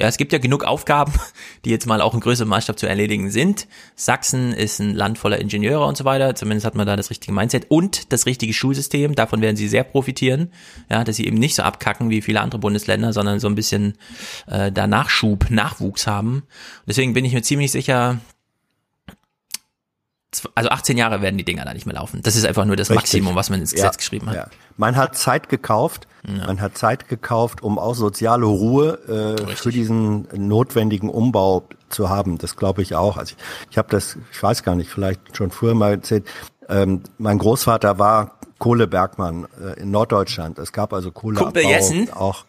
ja, 0.00 0.06
es 0.06 0.16
gibt 0.16 0.32
ja 0.32 0.38
genug 0.38 0.62
Aufgaben, 0.62 1.12
die 1.64 1.70
jetzt 1.70 1.86
mal 1.86 2.00
auch 2.00 2.14
im 2.14 2.20
größeren 2.20 2.48
Maßstab 2.48 2.78
zu 2.78 2.86
erledigen 2.86 3.32
sind. 3.32 3.66
Sachsen 3.96 4.52
ist 4.52 4.78
ein 4.78 4.94
Land 4.94 5.18
voller 5.18 5.40
Ingenieure 5.40 5.84
und 5.84 5.96
so 5.96 6.04
weiter. 6.04 6.36
Zumindest 6.36 6.64
hat 6.64 6.76
man 6.76 6.86
da 6.86 6.94
das 6.94 7.10
richtige 7.10 7.32
Mindset 7.32 7.66
und 7.70 8.12
das 8.12 8.26
richtige 8.26 8.54
Schulsystem. 8.54 9.16
Davon 9.16 9.40
werden 9.40 9.56
sie 9.56 9.66
sehr 9.66 9.82
profitieren. 9.82 10.52
Ja, 10.88 11.02
dass 11.02 11.16
sie 11.16 11.26
eben 11.26 11.36
nicht 11.36 11.56
so 11.56 11.64
abkacken 11.64 12.10
wie 12.10 12.22
viele 12.22 12.40
andere 12.42 12.60
Bundesländer, 12.60 13.12
sondern 13.12 13.40
so 13.40 13.48
ein 13.48 13.56
bisschen 13.56 13.94
äh, 14.46 14.70
da 14.70 14.86
Nachschub, 14.86 15.50
Nachwuchs 15.50 16.06
haben. 16.06 16.44
Deswegen 16.86 17.12
bin 17.12 17.24
ich 17.24 17.32
mir 17.32 17.42
ziemlich 17.42 17.72
sicher, 17.72 18.20
also 20.54 20.70
18 20.70 20.96
Jahre 20.96 21.22
werden 21.22 21.36
die 21.38 21.44
Dinger 21.44 21.64
da 21.64 21.74
nicht 21.74 21.86
mehr 21.86 21.94
laufen. 21.94 22.20
Das 22.22 22.36
ist 22.36 22.44
einfach 22.44 22.64
nur 22.64 22.76
das 22.76 22.90
Richtig. 22.90 23.04
Maximum, 23.04 23.34
was 23.34 23.50
man 23.50 23.60
ins 23.60 23.72
Gesetz 23.72 23.94
ja, 23.94 23.96
geschrieben 23.96 24.26
hat. 24.28 24.36
Ja. 24.36 24.46
Man 24.76 24.96
hat 24.96 25.16
Zeit 25.16 25.48
gekauft, 25.48 26.06
ja. 26.26 26.46
man 26.46 26.60
hat 26.60 26.76
Zeit 26.78 27.08
gekauft, 27.08 27.62
um 27.62 27.78
auch 27.78 27.94
soziale 27.94 28.46
Ruhe 28.46 29.36
äh, 29.38 29.54
für 29.54 29.70
diesen 29.70 30.28
notwendigen 30.32 31.10
Umbau 31.10 31.64
zu 31.88 32.08
haben. 32.08 32.38
Das 32.38 32.56
glaube 32.56 32.82
ich 32.82 32.94
auch. 32.94 33.16
Also 33.16 33.34
ich, 33.36 33.70
ich 33.70 33.78
habe 33.78 33.88
das, 33.90 34.16
ich 34.32 34.42
weiß 34.42 34.62
gar 34.62 34.74
nicht, 34.74 34.90
vielleicht 34.90 35.36
schon 35.36 35.50
früher 35.50 35.74
mal 35.74 35.92
erzählt. 35.92 36.26
Ähm, 36.68 37.02
mein 37.18 37.38
Großvater 37.38 37.98
war 37.98 38.38
Kohlebergmann 38.58 39.46
äh, 39.60 39.80
in 39.80 39.90
Norddeutschland. 39.90 40.58
Es 40.58 40.72
gab 40.72 40.92
also 40.92 41.10
Kohleabbau 41.10 41.46
Kumpel 41.46 41.64
Jessen? 41.64 42.12
auch. 42.12 42.44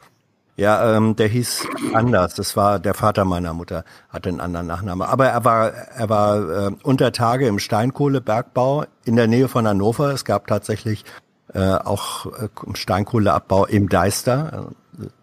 Ja, 0.59 0.97
ähm, 0.97 1.15
der 1.15 1.29
hieß 1.29 1.67
anders. 1.93 2.35
Das 2.35 2.57
war 2.57 2.79
der 2.79 2.93
Vater 2.93 3.23
meiner 3.23 3.53
Mutter, 3.53 3.85
hatte 4.09 4.27
einen 4.27 4.41
anderen 4.41 4.67
Nachnamen. 4.67 5.07
Aber 5.07 5.27
er 5.27 5.45
war, 5.45 5.71
er 5.71 6.09
war 6.09 6.67
äh, 6.67 6.71
unter 6.83 7.13
Tage 7.13 7.47
im 7.47 7.59
Steinkohlebergbau 7.59 8.83
in 9.05 9.15
der 9.15 9.27
Nähe 9.27 9.47
von 9.47 9.65
Hannover. 9.65 10.11
Es 10.11 10.25
gab 10.25 10.47
tatsächlich 10.47 11.05
äh, 11.53 11.61
auch 11.61 12.25
äh, 12.25 12.49
Steinkohleabbau 12.73 13.67
im 13.67 13.87
Deister, 13.87 14.71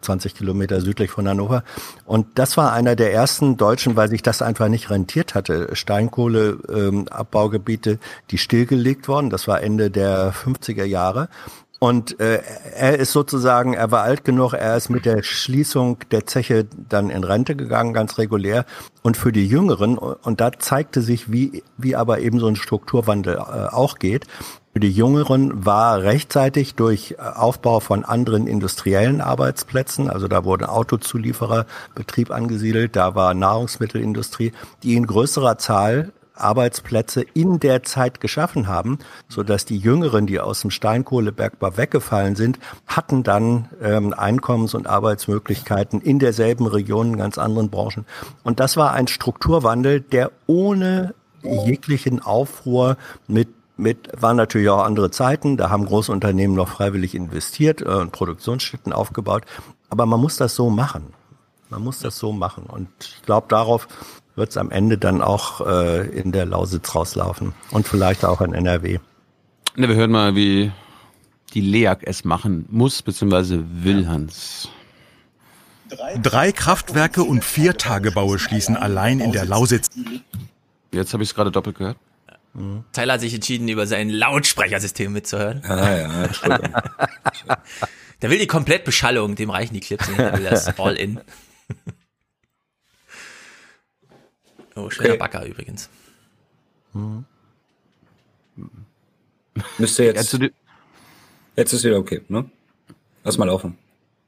20 0.01 0.33
äh, 0.33 0.37
Kilometer 0.38 0.81
südlich 0.81 1.11
von 1.11 1.29
Hannover. 1.29 1.64
Und 2.07 2.38
das 2.38 2.57
war 2.57 2.72
einer 2.72 2.96
der 2.96 3.12
ersten 3.12 3.59
Deutschen, 3.59 3.94
weil 3.94 4.09
sich 4.09 4.22
das 4.22 4.40
einfach 4.40 4.68
nicht 4.68 4.88
rentiert 4.88 5.35
hatte. 5.35 5.77
Steinkohleabbaugebiete, 5.77 7.90
ähm, 7.90 7.99
die 8.31 8.38
stillgelegt 8.38 9.07
worden. 9.07 9.29
Das 9.29 9.46
war 9.46 9.62
Ende 9.62 9.90
der 9.90 10.33
50er 10.33 10.85
Jahre. 10.85 11.29
Und 11.78 12.18
äh, 12.20 12.40
er 12.74 12.98
ist 12.98 13.12
sozusagen, 13.12 13.74
er 13.74 13.90
war 13.90 14.02
alt 14.02 14.24
genug, 14.24 14.54
er 14.54 14.76
ist 14.76 14.88
mit 14.88 15.04
der 15.04 15.22
Schließung 15.22 15.98
der 16.10 16.26
Zeche 16.26 16.66
dann 16.88 17.10
in 17.10 17.22
Rente 17.22 17.54
gegangen, 17.54 17.92
ganz 17.92 18.16
regulär. 18.16 18.64
Und 19.02 19.18
für 19.18 19.30
die 19.30 19.46
Jüngeren, 19.46 19.98
und 19.98 20.40
da 20.40 20.52
zeigte 20.58 21.02
sich, 21.02 21.30
wie, 21.30 21.62
wie 21.76 21.94
aber 21.94 22.20
eben 22.20 22.40
so 22.40 22.46
ein 22.46 22.56
Strukturwandel 22.56 23.36
äh, 23.36 23.74
auch 23.74 23.98
geht, 23.98 24.26
für 24.76 24.80
die 24.80 24.92
Jüngeren 24.92 25.64
war 25.64 26.02
rechtzeitig 26.02 26.74
durch 26.74 27.18
Aufbau 27.18 27.80
von 27.80 28.04
anderen 28.04 28.46
industriellen 28.46 29.22
Arbeitsplätzen, 29.22 30.10
also 30.10 30.28
da 30.28 30.44
wurde 30.44 30.68
Autozuliefererbetrieb 30.68 32.30
angesiedelt, 32.30 32.94
da 32.94 33.14
war 33.14 33.32
Nahrungsmittelindustrie, 33.32 34.52
die 34.82 34.96
in 34.96 35.06
größerer 35.06 35.56
Zahl 35.56 36.12
Arbeitsplätze 36.37 37.25
in 37.35 37.61
der 37.61 37.83
Zeit 37.83 38.20
geschaffen 38.20 38.66
haben, 38.66 38.99
so 39.29 39.42
dass 39.42 39.64
die 39.64 39.79
Jüngeren, 39.79 40.27
die 40.27 40.40
aus 40.40 40.61
dem 40.61 40.70
Steinkohlebergbau 40.70 41.77
weggefallen 41.77 42.37
sind, 42.37 42.59
hatten 42.87 43.22
dann 43.22 43.68
ähm, 43.83 44.12
Einkommens- 44.12 44.75
und 44.75 44.87
Arbeitsmöglichkeiten 44.87 46.01
in 46.01 46.18
derselben 46.18 46.66
Region, 46.66 47.12
in 47.12 47.16
ganz 47.16 47.38
anderen 47.38 47.70
Branchen. 47.70 48.07
Und 48.42 48.61
das 48.61 48.77
war 48.77 48.92
ein 48.92 49.09
Strukturwandel, 49.09 50.01
der 50.01 50.33
ohne 50.46 51.14
jeglichen 51.42 52.20
Aufruhr 52.20 52.96
mit 53.27 53.49
mit 53.79 54.09
waren 54.18 54.38
natürlich 54.38 54.70
auch 54.70 54.85
andere 54.85 55.11
Zeiten, 55.11 55.59
da 55.59 55.68
haben 55.68 55.85
große 55.85 56.11
Unternehmen 56.11 56.55
noch 56.55 56.68
freiwillig 56.68 57.14
investiert 57.14 57.83
äh, 57.83 57.85
und 57.85 58.11
Produktionsstätten 58.11 58.92
aufgebaut, 58.92 59.44
aber 59.90 60.07
man 60.07 60.18
muss 60.18 60.37
das 60.38 60.55
so 60.55 60.70
machen. 60.70 61.12
Man 61.68 61.83
muss 61.83 61.99
das 61.99 62.16
so 62.16 62.33
machen 62.33 62.64
und 62.64 62.88
ich 63.01 63.22
glaube 63.22 63.49
darauf 63.49 63.88
wird 64.37 64.51
es 64.51 64.57
am 64.57 64.70
Ende 64.70 64.99
dann 64.99 65.22
auch 65.22 65.66
äh, 65.66 66.07
in 66.09 66.33
der 66.33 66.46
Lausitz 66.46 66.94
rauslaufen 66.94 67.55
und 67.70 67.88
vielleicht 67.88 68.25
auch 68.25 68.40
in 68.40 68.55
NRW. 68.55 68.99
Ne, 69.77 69.88
wir 69.88 69.96
hören 69.96 70.11
mal, 70.11 70.37
wie 70.37 70.70
die 71.55 71.61
LEAG 71.61 72.01
es 72.03 72.25
machen 72.25 72.66
muss, 72.70 73.03
beziehungsweise 73.03 73.64
will 73.83 74.07
Hans. 74.09 74.68
Drei 76.22 76.53
Kraftwerke 76.53 77.22
und 77.22 77.44
vier 77.44 77.77
Tagebaue 77.77 78.38
schließen 78.38 78.77
allein 78.77 79.20
in 79.20 79.33
der 79.33 79.44
Lausitz. 79.44 79.88
Jetzt 80.92 81.12
habe 81.12 81.22
ich 81.22 81.31
es 81.31 81.35
gerade 81.35 81.51
doppelt 81.51 81.79
gehört. 81.79 81.96
Mhm. 82.55 82.85
Tyler 82.92 83.14
hat 83.14 83.20
sich 83.20 83.35
entschieden, 83.35 83.68
über 83.68 83.87
sein 83.87 84.09
Lautsprechersystem 84.09 85.12
mitzuhören. 85.12 85.62
Ah, 85.64 85.96
ja, 85.96 86.25
Entschuldigung. 86.25 86.75
Der 88.22 88.31
will 88.31 88.38
die 88.38 88.46
Komplettbeschallung, 88.46 89.35
dem 89.35 89.51
reichen 89.51 89.75
die 89.75 89.81
Clips 89.81 90.09
nicht, 90.09 90.18
der 90.18 90.33
will 90.38 90.44
das 90.44 90.66
all 90.79 90.94
in. 90.94 91.20
Oh, 94.76 94.90
schöner 94.90 95.10
okay. 95.10 95.18
Backer 95.18 95.44
übrigens. 95.44 95.88
Mhm. 96.92 97.24
Müsste 99.78 100.04
jetzt. 100.04 100.32
Ja, 100.34 100.48
jetzt 101.56 101.72
ist 101.72 101.84
wieder 101.84 101.98
okay, 101.98 102.22
ne? 102.28 102.48
Lass 103.24 103.38
mal 103.38 103.46
laufen. 103.46 103.76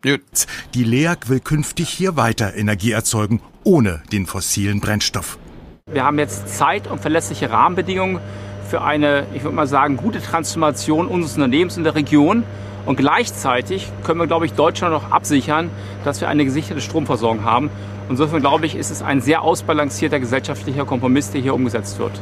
Die 0.05 0.85
LEAG 0.85 1.29
will 1.29 1.41
künftig 1.41 1.89
hier 1.89 2.17
weiter 2.17 2.55
Energie 2.55 2.93
erzeugen, 2.93 3.43
ohne 3.65 4.03
den 4.13 4.27
fossilen 4.27 4.81
Brennstoff. 4.81 5.39
Wir 5.87 6.05
haben 6.05 6.19
jetzt 6.19 6.49
Zeit 6.49 6.87
und 6.87 7.01
verlässliche 7.01 7.51
Rahmenbedingungen 7.51 8.21
für 8.69 8.83
eine, 8.83 9.27
ich 9.35 9.43
würde 9.43 9.57
mal 9.57 9.67
sagen, 9.67 9.97
gute 9.97 10.23
Transformation 10.23 11.09
unseres 11.09 11.35
Unternehmens 11.35 11.77
in 11.77 11.85
der 11.85 11.95
Region. 11.95 12.45
Und 12.87 12.97
gleichzeitig 12.97 13.91
können 14.05 14.21
wir, 14.21 14.27
glaube 14.27 14.47
ich, 14.47 14.53
Deutschland 14.53 14.95
noch 14.95 15.11
absichern, 15.11 15.71
dass 16.05 16.21
wir 16.21 16.29
eine 16.29 16.45
gesicherte 16.45 16.81
Stromversorgung 16.81 17.45
haben. 17.45 17.71
Insofern 18.09 18.41
glaube 18.41 18.67
ich, 18.67 18.75
ist 18.75 18.91
es 18.91 19.03
ein 19.03 19.21
sehr 19.21 19.43
ausbalancierter 19.43 20.21
gesellschaftlicher 20.21 20.85
Kompromiss, 20.85 21.31
der 21.31 21.41
hier 21.41 21.55
umgesetzt 21.55 21.99
wird. 21.99 22.13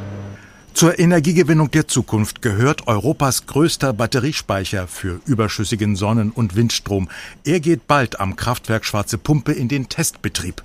Zur 0.75 0.99
Energiegewinnung 0.99 1.70
der 1.70 1.88
Zukunft 1.88 2.42
gehört 2.42 2.87
Europas 2.87 3.46
größter 3.46 3.94
Batteriespeicher 3.94 4.87
für 4.88 5.20
überschüssigen 5.25 5.96
Sonnen- 5.96 6.33
und 6.33 6.55
Windstrom. 6.55 7.09
Er 7.44 7.61
geht 7.61 7.87
bald 7.87 8.20
am 8.20 8.37
Kraftwerk 8.37 8.85
Schwarze 8.85 9.16
Pumpe 9.16 9.53
in 9.53 9.68
den 9.68 9.88
Testbetrieb. 9.88 10.62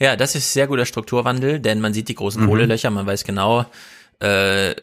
Ja, 0.00 0.16
das 0.16 0.34
ist 0.34 0.52
sehr 0.52 0.66
guter 0.66 0.86
Strukturwandel, 0.86 1.60
denn 1.60 1.80
man 1.80 1.92
sieht 1.92 2.08
die 2.08 2.16
großen 2.16 2.42
mhm. 2.42 2.48
Kohlelöcher, 2.48 2.90
man 2.90 3.06
weiß 3.06 3.22
genau, 3.22 3.66
äh, 4.18 4.74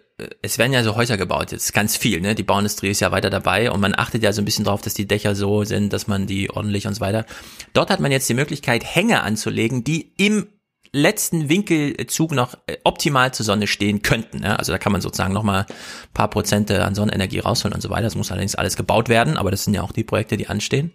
es 0.41 0.57
werden 0.57 0.73
ja 0.73 0.83
so 0.83 0.95
Häuser 0.95 1.15
gebaut, 1.15 1.51
jetzt 1.51 1.73
ganz 1.73 1.95
viel, 1.95 2.21
ne? 2.21 2.33
Die 2.33 2.43
Bauindustrie 2.43 2.89
ist 2.89 3.01
ja 3.01 3.11
weiter 3.11 3.29
dabei 3.29 3.71
und 3.71 3.79
man 3.79 3.93
achtet 3.95 4.23
ja 4.23 4.33
so 4.33 4.41
ein 4.41 4.45
bisschen 4.45 4.65
drauf, 4.65 4.81
dass 4.81 4.95
die 4.95 5.07
Dächer 5.07 5.35
so 5.35 5.63
sind, 5.63 5.93
dass 5.93 6.07
man 6.07 6.25
die 6.25 6.49
ordentlich 6.49 6.87
und 6.87 6.95
so 6.95 7.01
weiter. 7.01 7.25
Dort 7.73 7.91
hat 7.91 7.99
man 7.99 8.11
jetzt 8.11 8.27
die 8.27 8.33
Möglichkeit, 8.33 8.83
Hänge 8.83 9.21
anzulegen, 9.21 9.83
die 9.83 10.13
im 10.17 10.47
letzten 10.91 11.49
Winkelzug 11.49 12.31
noch 12.31 12.55
äh, 12.65 12.77
optimal 12.83 13.33
zur 13.33 13.45
Sonne 13.45 13.67
stehen 13.67 14.01
könnten. 14.01 14.43
Ja? 14.43 14.55
Also 14.55 14.71
da 14.71 14.79
kann 14.79 14.91
man 14.91 15.01
sozusagen 15.01 15.33
nochmal 15.33 15.67
paar 16.13 16.29
Prozente 16.29 16.83
an 16.83 16.95
Sonnenenergie 16.95 17.39
rausholen 17.39 17.75
und 17.75 17.81
so 17.81 17.89
weiter. 17.89 18.03
Das 18.03 18.15
muss 18.15 18.31
allerdings 18.31 18.55
alles 18.55 18.75
gebaut 18.75 19.09
werden, 19.09 19.37
aber 19.37 19.51
das 19.51 19.65
sind 19.65 19.73
ja 19.75 19.83
auch 19.83 19.91
die 19.91 20.03
Projekte, 20.03 20.37
die 20.37 20.47
anstehen. 20.47 20.93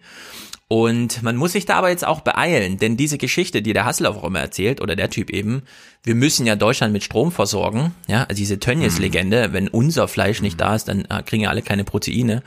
Und 0.72 1.22
man 1.22 1.36
muss 1.36 1.52
sich 1.52 1.66
da 1.66 1.74
aber 1.74 1.90
jetzt 1.90 2.06
auch 2.06 2.22
beeilen, 2.22 2.78
denn 2.78 2.96
diese 2.96 3.18
Geschichte, 3.18 3.60
die 3.60 3.74
der 3.74 3.84
Hasselhoff 3.84 4.16
auch 4.16 4.24
immer 4.24 4.40
erzählt, 4.40 4.80
oder 4.80 4.96
der 4.96 5.10
Typ 5.10 5.28
eben, 5.28 5.64
wir 6.02 6.14
müssen 6.14 6.46
ja 6.46 6.56
Deutschland 6.56 6.94
mit 6.94 7.04
Strom 7.04 7.30
versorgen, 7.30 7.94
ja, 8.08 8.22
also 8.22 8.34
diese 8.36 8.58
Tönnies-Legende, 8.58 9.48
mhm. 9.48 9.52
wenn 9.52 9.68
unser 9.68 10.08
Fleisch 10.08 10.40
nicht 10.40 10.58
da 10.58 10.74
ist, 10.74 10.88
dann 10.88 11.04
äh, 11.10 11.22
kriegen 11.24 11.42
ja 11.42 11.50
alle 11.50 11.60
keine 11.60 11.84
Proteine. 11.84 12.42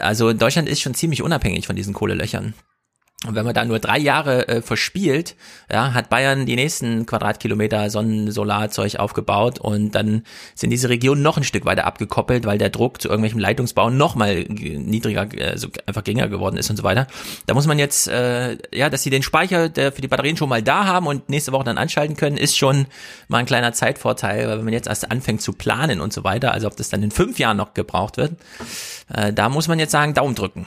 Also 0.00 0.32
Deutschland 0.32 0.68
ist 0.68 0.80
schon 0.80 0.94
ziemlich 0.94 1.22
unabhängig 1.22 1.68
von 1.68 1.76
diesen 1.76 1.94
Kohlelöchern. 1.94 2.54
Und 3.26 3.34
wenn 3.34 3.44
man 3.44 3.54
da 3.54 3.64
nur 3.64 3.78
drei 3.78 3.98
Jahre 3.98 4.48
äh, 4.48 4.62
verspielt, 4.62 5.34
ja, 5.72 5.94
hat 5.94 6.10
Bayern 6.10 6.44
die 6.44 6.56
nächsten 6.56 7.06
Quadratkilometer 7.06 7.88
Sonnen-Solarzeug 7.88 8.96
aufgebaut 8.96 9.58
und 9.58 9.94
dann 9.94 10.24
sind 10.54 10.70
diese 10.70 10.90
Regionen 10.90 11.22
noch 11.22 11.38
ein 11.38 11.44
Stück 11.44 11.64
weiter 11.64 11.86
abgekoppelt, 11.86 12.44
weil 12.44 12.58
der 12.58 12.68
Druck 12.68 13.00
zu 13.00 13.08
irgendwelchen 13.08 13.40
Leitungsbauen 13.40 13.96
noch 13.96 14.14
mal 14.14 14.42
niedriger, 14.42 15.26
äh, 15.32 15.56
so 15.56 15.68
einfach 15.86 16.04
geringer 16.04 16.28
geworden 16.28 16.58
ist 16.58 16.68
und 16.68 16.76
so 16.76 16.82
weiter. 16.82 17.06
Da 17.46 17.54
muss 17.54 17.66
man 17.66 17.78
jetzt, 17.78 18.08
äh, 18.08 18.58
ja, 18.74 18.90
dass 18.90 19.02
sie 19.02 19.10
den 19.10 19.22
Speicher 19.22 19.70
der 19.70 19.92
für 19.92 20.02
die 20.02 20.08
Batterien 20.08 20.36
schon 20.36 20.50
mal 20.50 20.62
da 20.62 20.84
haben 20.84 21.06
und 21.06 21.30
nächste 21.30 21.52
Woche 21.52 21.64
dann 21.64 21.78
anschalten 21.78 22.16
können, 22.16 22.36
ist 22.36 22.58
schon 22.58 22.86
mal 23.28 23.38
ein 23.38 23.46
kleiner 23.46 23.72
Zeitvorteil, 23.72 24.48
weil 24.48 24.58
wenn 24.58 24.64
man 24.64 24.74
jetzt 24.74 24.88
erst 24.88 25.10
anfängt 25.10 25.40
zu 25.40 25.54
planen 25.54 26.00
und 26.00 26.12
so 26.12 26.24
weiter, 26.24 26.52
also 26.52 26.66
ob 26.66 26.76
das 26.76 26.90
dann 26.90 27.02
in 27.02 27.10
fünf 27.10 27.38
Jahren 27.38 27.56
noch 27.56 27.72
gebraucht 27.72 28.18
wird, 28.18 28.32
äh, 29.14 29.32
da 29.32 29.48
muss 29.48 29.66
man 29.66 29.78
jetzt 29.78 29.92
sagen, 29.92 30.12
Daumen 30.12 30.34
drücken. 30.34 30.66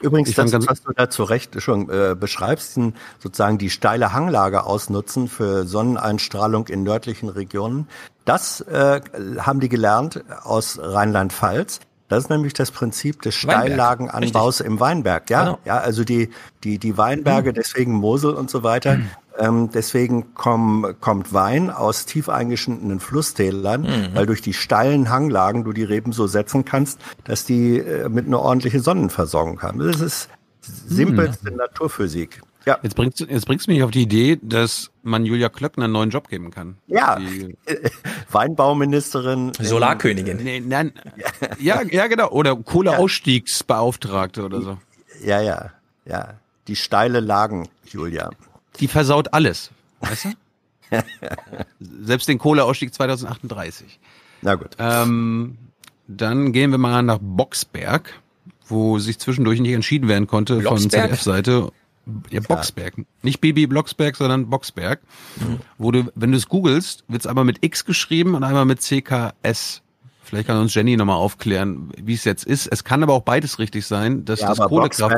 Übrigens, 0.00 0.28
ich 0.28 0.34
das, 0.34 0.52
was 0.52 0.82
du 0.82 0.92
da 0.92 1.08
zu 1.08 1.24
Recht 1.24 1.60
schon 1.62 1.88
äh, 1.88 2.14
beschreibst, 2.18 2.78
sozusagen 3.18 3.58
die 3.58 3.70
steile 3.70 4.12
Hanglage 4.12 4.64
ausnutzen 4.64 5.28
für 5.28 5.64
Sonneneinstrahlung 5.66 6.66
in 6.68 6.82
nördlichen 6.82 7.28
Regionen, 7.28 7.88
das 8.24 8.60
äh, 8.62 9.00
haben 9.38 9.60
die 9.60 9.68
gelernt 9.68 10.24
aus 10.42 10.78
Rheinland-Pfalz. 10.80 11.80
Das 12.08 12.24
ist 12.24 12.30
nämlich 12.30 12.52
das 12.52 12.70
Prinzip 12.70 13.22
des 13.22 13.34
Steillagenanbaus 13.34 14.60
im 14.60 14.78
Weinberg. 14.78 15.30
Ja, 15.30 15.44
genau. 15.44 15.58
ja, 15.64 15.78
also 15.78 16.04
die 16.04 16.30
die 16.62 16.78
die 16.78 16.98
Weinberge, 16.98 17.50
mhm. 17.50 17.54
deswegen 17.54 17.92
Mosel 17.92 18.34
und 18.34 18.50
so 18.50 18.62
weiter, 18.62 18.96
mhm. 18.96 19.10
Ähm, 19.38 19.70
deswegen 19.72 20.34
komm, 20.34 20.94
kommt 21.00 21.32
Wein 21.32 21.70
aus 21.70 22.06
tief 22.06 22.28
eingeschnittenen 22.28 23.00
Flusstälern, 23.00 23.82
Mhm. 23.82 24.08
weil 24.14 24.26
durch 24.26 24.42
die 24.42 24.52
steilen 24.54 25.10
Hanglagen 25.10 25.64
du 25.64 25.72
die 25.72 25.82
Reben 25.84 26.12
so 26.12 26.26
setzen 26.28 26.64
kannst, 26.64 27.00
dass 27.24 27.44
die 27.44 27.78
äh, 27.78 28.08
mit 28.08 28.26
einer 28.26 28.40
ordentlichen 28.40 28.80
Sonnenversorgung 28.80 29.60
haben. 29.62 29.80
Das 29.80 30.00
ist 30.00 30.28
simpelste 30.60 31.50
Naturphysik. 31.50 32.42
Ja. 32.64 32.78
Jetzt 32.82 32.96
bringst, 32.96 33.20
du- 33.20 33.24
jetzt 33.26 33.44
bringst 33.46 33.66
du 33.66 33.72
mich 33.72 33.82
auf 33.82 33.90
die 33.90 34.02
Idee, 34.02 34.38
dass 34.40 34.90
man 35.02 35.26
Julia 35.26 35.50
Klöckner 35.50 35.84
einen 35.84 35.92
neuen 35.92 36.08
Job 36.10 36.28
geben 36.28 36.50
kann. 36.50 36.78
Ja, 36.86 37.16
Die, 37.18 37.56
Weinbauministerin. 38.30 39.52
Solarkönigin. 39.60 40.38
nee, 40.42 40.60
nein, 40.60 40.92
ja, 41.58 41.82
ja, 41.82 42.06
genau. 42.06 42.30
Oder 42.30 42.56
Kohleausstiegsbeauftragte 42.56 44.44
oder 44.44 44.62
so. 44.62 44.78
Ja, 45.22 45.40
ja, 45.42 45.70
ja. 46.06 46.34
Die 46.68 46.76
steile 46.76 47.20
Lagen, 47.20 47.68
Julia. 47.84 48.30
Die 48.80 48.88
versaut 48.88 49.32
alles. 49.32 49.70
Weißt 50.00 50.26
du? 50.26 50.28
Selbst 51.80 52.28
den 52.28 52.38
Kohleausstieg 52.38 52.92
2038. 52.92 53.98
Na 54.42 54.54
gut. 54.54 54.76
Ähm, 54.78 55.56
dann 56.06 56.52
gehen 56.52 56.70
wir 56.70 56.78
mal 56.78 57.02
nach 57.02 57.18
Boxberg, 57.20 58.20
wo 58.66 58.98
sich 58.98 59.18
zwischendurch 59.18 59.60
nicht 59.60 59.72
entschieden 59.72 60.08
werden 60.08 60.26
konnte 60.26 60.54
von 60.56 60.62
Blocksberg? 60.62 61.10
ZDF-Seite. 61.10 61.72
Ja, 62.30 62.40
Boxberg. 62.40 62.94
Nicht 63.22 63.40
Bibi 63.40 63.66
Blocksberg, 63.66 64.16
sondern 64.16 64.50
Boxberg. 64.50 65.00
Wo 65.78 65.90
du, 65.90 66.12
wenn 66.14 66.32
du 66.32 66.36
es 66.36 66.48
googelst, 66.48 67.04
wird 67.08 67.22
es 67.22 67.26
einmal 67.26 67.44
mit 67.44 67.64
X 67.64 67.86
geschrieben 67.86 68.34
und 68.34 68.44
einmal 68.44 68.66
mit 68.66 68.82
CKS. 68.82 69.80
Vielleicht 70.34 70.48
kann 70.48 70.58
uns 70.58 70.74
Jenny 70.74 70.96
nochmal 70.96 71.16
aufklären, 71.16 71.92
wie 71.96 72.14
es 72.14 72.24
jetzt 72.24 72.44
ist. 72.44 72.66
Es 72.66 72.82
kann 72.82 73.04
aber 73.04 73.12
auch 73.12 73.22
beides 73.22 73.60
richtig 73.60 73.86
sein, 73.86 74.24
dass 74.24 74.40
Ja, 74.40 74.48
das 74.48 74.58
Boxberg 74.58 74.70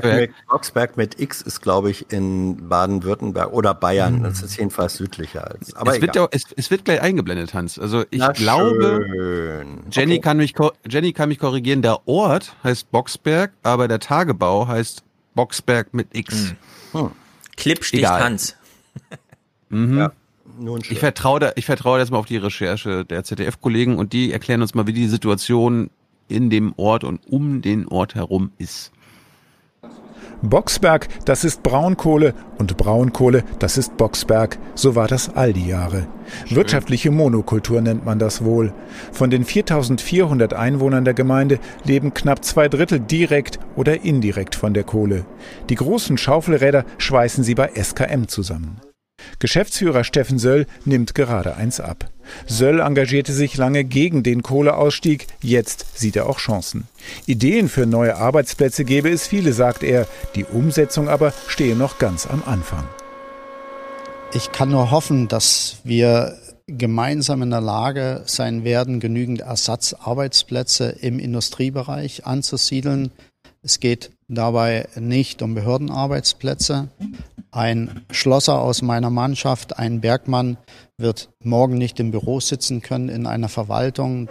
Kohlekraftwerk. 0.03 0.21
mit, 0.31 0.47
Boxberg 0.47 0.97
mit 0.99 1.19
X 1.19 1.41
ist, 1.41 1.63
glaube 1.63 1.91
ich, 1.91 2.13
in 2.13 2.69
Baden-Württemberg 2.69 3.51
oder 3.51 3.73
Bayern. 3.73 4.17
Hm. 4.17 4.23
Das 4.25 4.43
ist 4.43 4.59
jedenfalls 4.59 4.97
südlicher 4.97 5.51
als. 5.51 5.75
Aber 5.75 5.95
es, 5.95 6.03
wird 6.03 6.15
ja, 6.17 6.29
es, 6.33 6.45
es 6.55 6.71
wird 6.71 6.85
gleich 6.85 7.01
eingeblendet, 7.01 7.55
Hans. 7.55 7.79
Also 7.79 8.05
ich 8.11 8.19
Na 8.19 8.33
glaube, 8.33 9.07
schön. 9.09 9.79
Jenny, 9.91 10.13
Okay. 10.17 10.21
kann 10.21 10.37
mich, 10.37 10.55
Jenny 10.87 11.15
kann 11.15 11.31
mich 11.31 11.39
korrigieren, 11.39 11.81
der 11.81 12.07
Ort 12.07 12.55
heißt 12.63 12.91
Boxberg, 12.91 13.53
aber 13.63 13.89
der 13.89 14.01
Tagebau 14.01 14.69
heißt 14.69 15.03
Boxberg 15.35 15.95
mit 15.95 16.09
X. 16.13 16.53
Hm. 16.93 17.11
Clip 17.57 17.83
sticht 17.83 18.03
Egal. 18.03 18.23
Hans. 18.23 18.55
Mhm. 19.71 19.99
Ja, 19.99 20.13
nun 20.59 20.83
schön. 20.83 20.93
Ich 20.93 21.01
vertraue 21.01 21.41
da, 21.41 21.53
ich 21.57 21.67
vertraue 21.67 21.99
jetzt 21.99 22.11
mal 22.11 22.19
auf 22.19 22.27
die 22.27 22.37
Recherche 22.37 23.05
der 23.05 23.25
ZDF-Kollegen 23.25 23.99
und 23.99 24.13
die 24.13 24.33
erklären 24.33 24.63
uns 24.63 24.75
mal, 24.75 24.87
wie 24.87 24.93
die 24.93 25.09
Situation 25.09 25.91
in 26.29 26.51
dem 26.51 26.75
Ort 26.77 27.05
und 27.05 27.21
um 27.31 27.63
den 27.63 27.87
Ort 27.89 28.15
herum 28.15 28.51
ist. 28.59 28.93
Boxberg, 30.43 31.09
das 31.25 31.45
ist 31.45 31.63
Braunkohle 31.63 32.35
und 32.59 32.77
Braunkohle, 32.77 33.43
das 33.59 33.79
ist 33.79 33.97
Boxberg. 33.97 34.59
So 34.75 34.95
war 34.95 35.09
das 35.09 35.35
all 35.35 35.53
die 35.53 35.67
Jahre. 35.67 36.07
Wirtschaftliche 36.51 37.11
Monokultur 37.11 37.81
nennt 37.81 38.05
man 38.05 38.19
das 38.19 38.45
wohl. 38.45 38.75
Von 39.13 39.31
den 39.31 39.45
4400 39.45 40.53
Einwohnern 40.53 41.05
der 41.05 41.15
Gemeinde 41.15 41.59
leben 41.85 42.13
knapp 42.13 42.45
zwei 42.45 42.69
Drittel 42.69 43.01
direkt 43.01 43.59
oder 43.77 44.03
indirekt 44.03 44.55
von 44.55 44.75
der 44.75 44.85
Kohle. 44.85 45.25
Die 45.71 45.75
großen 45.75 46.19
Schaufelräder 46.19 46.85
schweißen 46.99 47.43
sie 47.43 47.55
bei 47.55 47.71
SKM 47.75 48.29
zusammen. 48.29 48.81
Geschäftsführer 49.39 50.05
Steffen 50.05 50.39
Söll 50.39 50.67
nimmt 50.85 51.15
gerade 51.15 51.57
eins 51.57 51.81
ab. 51.81 52.11
Söll 52.47 52.81
engagierte 52.81 53.33
sich 53.33 53.57
lange 53.57 53.85
gegen 53.85 54.23
den 54.23 54.43
Kohleausstieg, 54.43 55.27
jetzt 55.43 55.99
sieht 55.99 56.17
er 56.17 56.29
auch 56.29 56.39
Chancen. 56.39 56.89
Ideen 57.27 57.69
für 57.69 57.87
neue 57.87 58.17
Arbeitsplätze 58.17 58.85
gäbe 58.85 59.11
es 59.11 59.27
viele, 59.27 59.53
sagt 59.53 59.83
er, 59.83 60.07
die 60.35 60.45
Umsetzung 60.45 61.09
aber 61.09 61.33
stehe 61.47 61.77
noch 61.77 61.99
ganz 61.99 62.27
am 62.27 62.43
Anfang. 62.45 62.85
Ich 64.33 64.53
kann 64.53 64.71
nur 64.71 64.91
hoffen, 64.91 65.29
dass 65.29 65.79
wir 65.85 66.37
gemeinsam 66.67 67.43
in 67.43 67.51
der 67.51 67.61
Lage 67.61 68.23
sein 68.27 68.65
werden, 68.65 68.99
genügend 68.99 69.41
Ersatzarbeitsplätze 69.41 70.89
im 71.01 71.19
Industriebereich 71.19 72.27
anzusiedeln. 72.27 73.13
Es 73.63 73.79
geht 73.79 74.11
dabei 74.29 74.89
nicht 74.97 75.43
um 75.43 75.55
Behördenarbeitsplätze. 75.55 76.89
Ein 77.51 78.05
Schlosser 78.11 78.61
aus 78.61 78.83
meiner 78.83 79.11
Mannschaft, 79.11 79.79
ein 79.79 80.01
Bergmann, 80.01 80.59
wird 80.99 81.31
morgen 81.43 81.79
nicht 81.79 82.01
im 82.01 82.11
Büro 82.11 82.41
sitzen 82.41 82.83
können 82.83 83.09
in 83.09 83.27
einer 83.27 83.49
Verwaltung. 83.49 84.29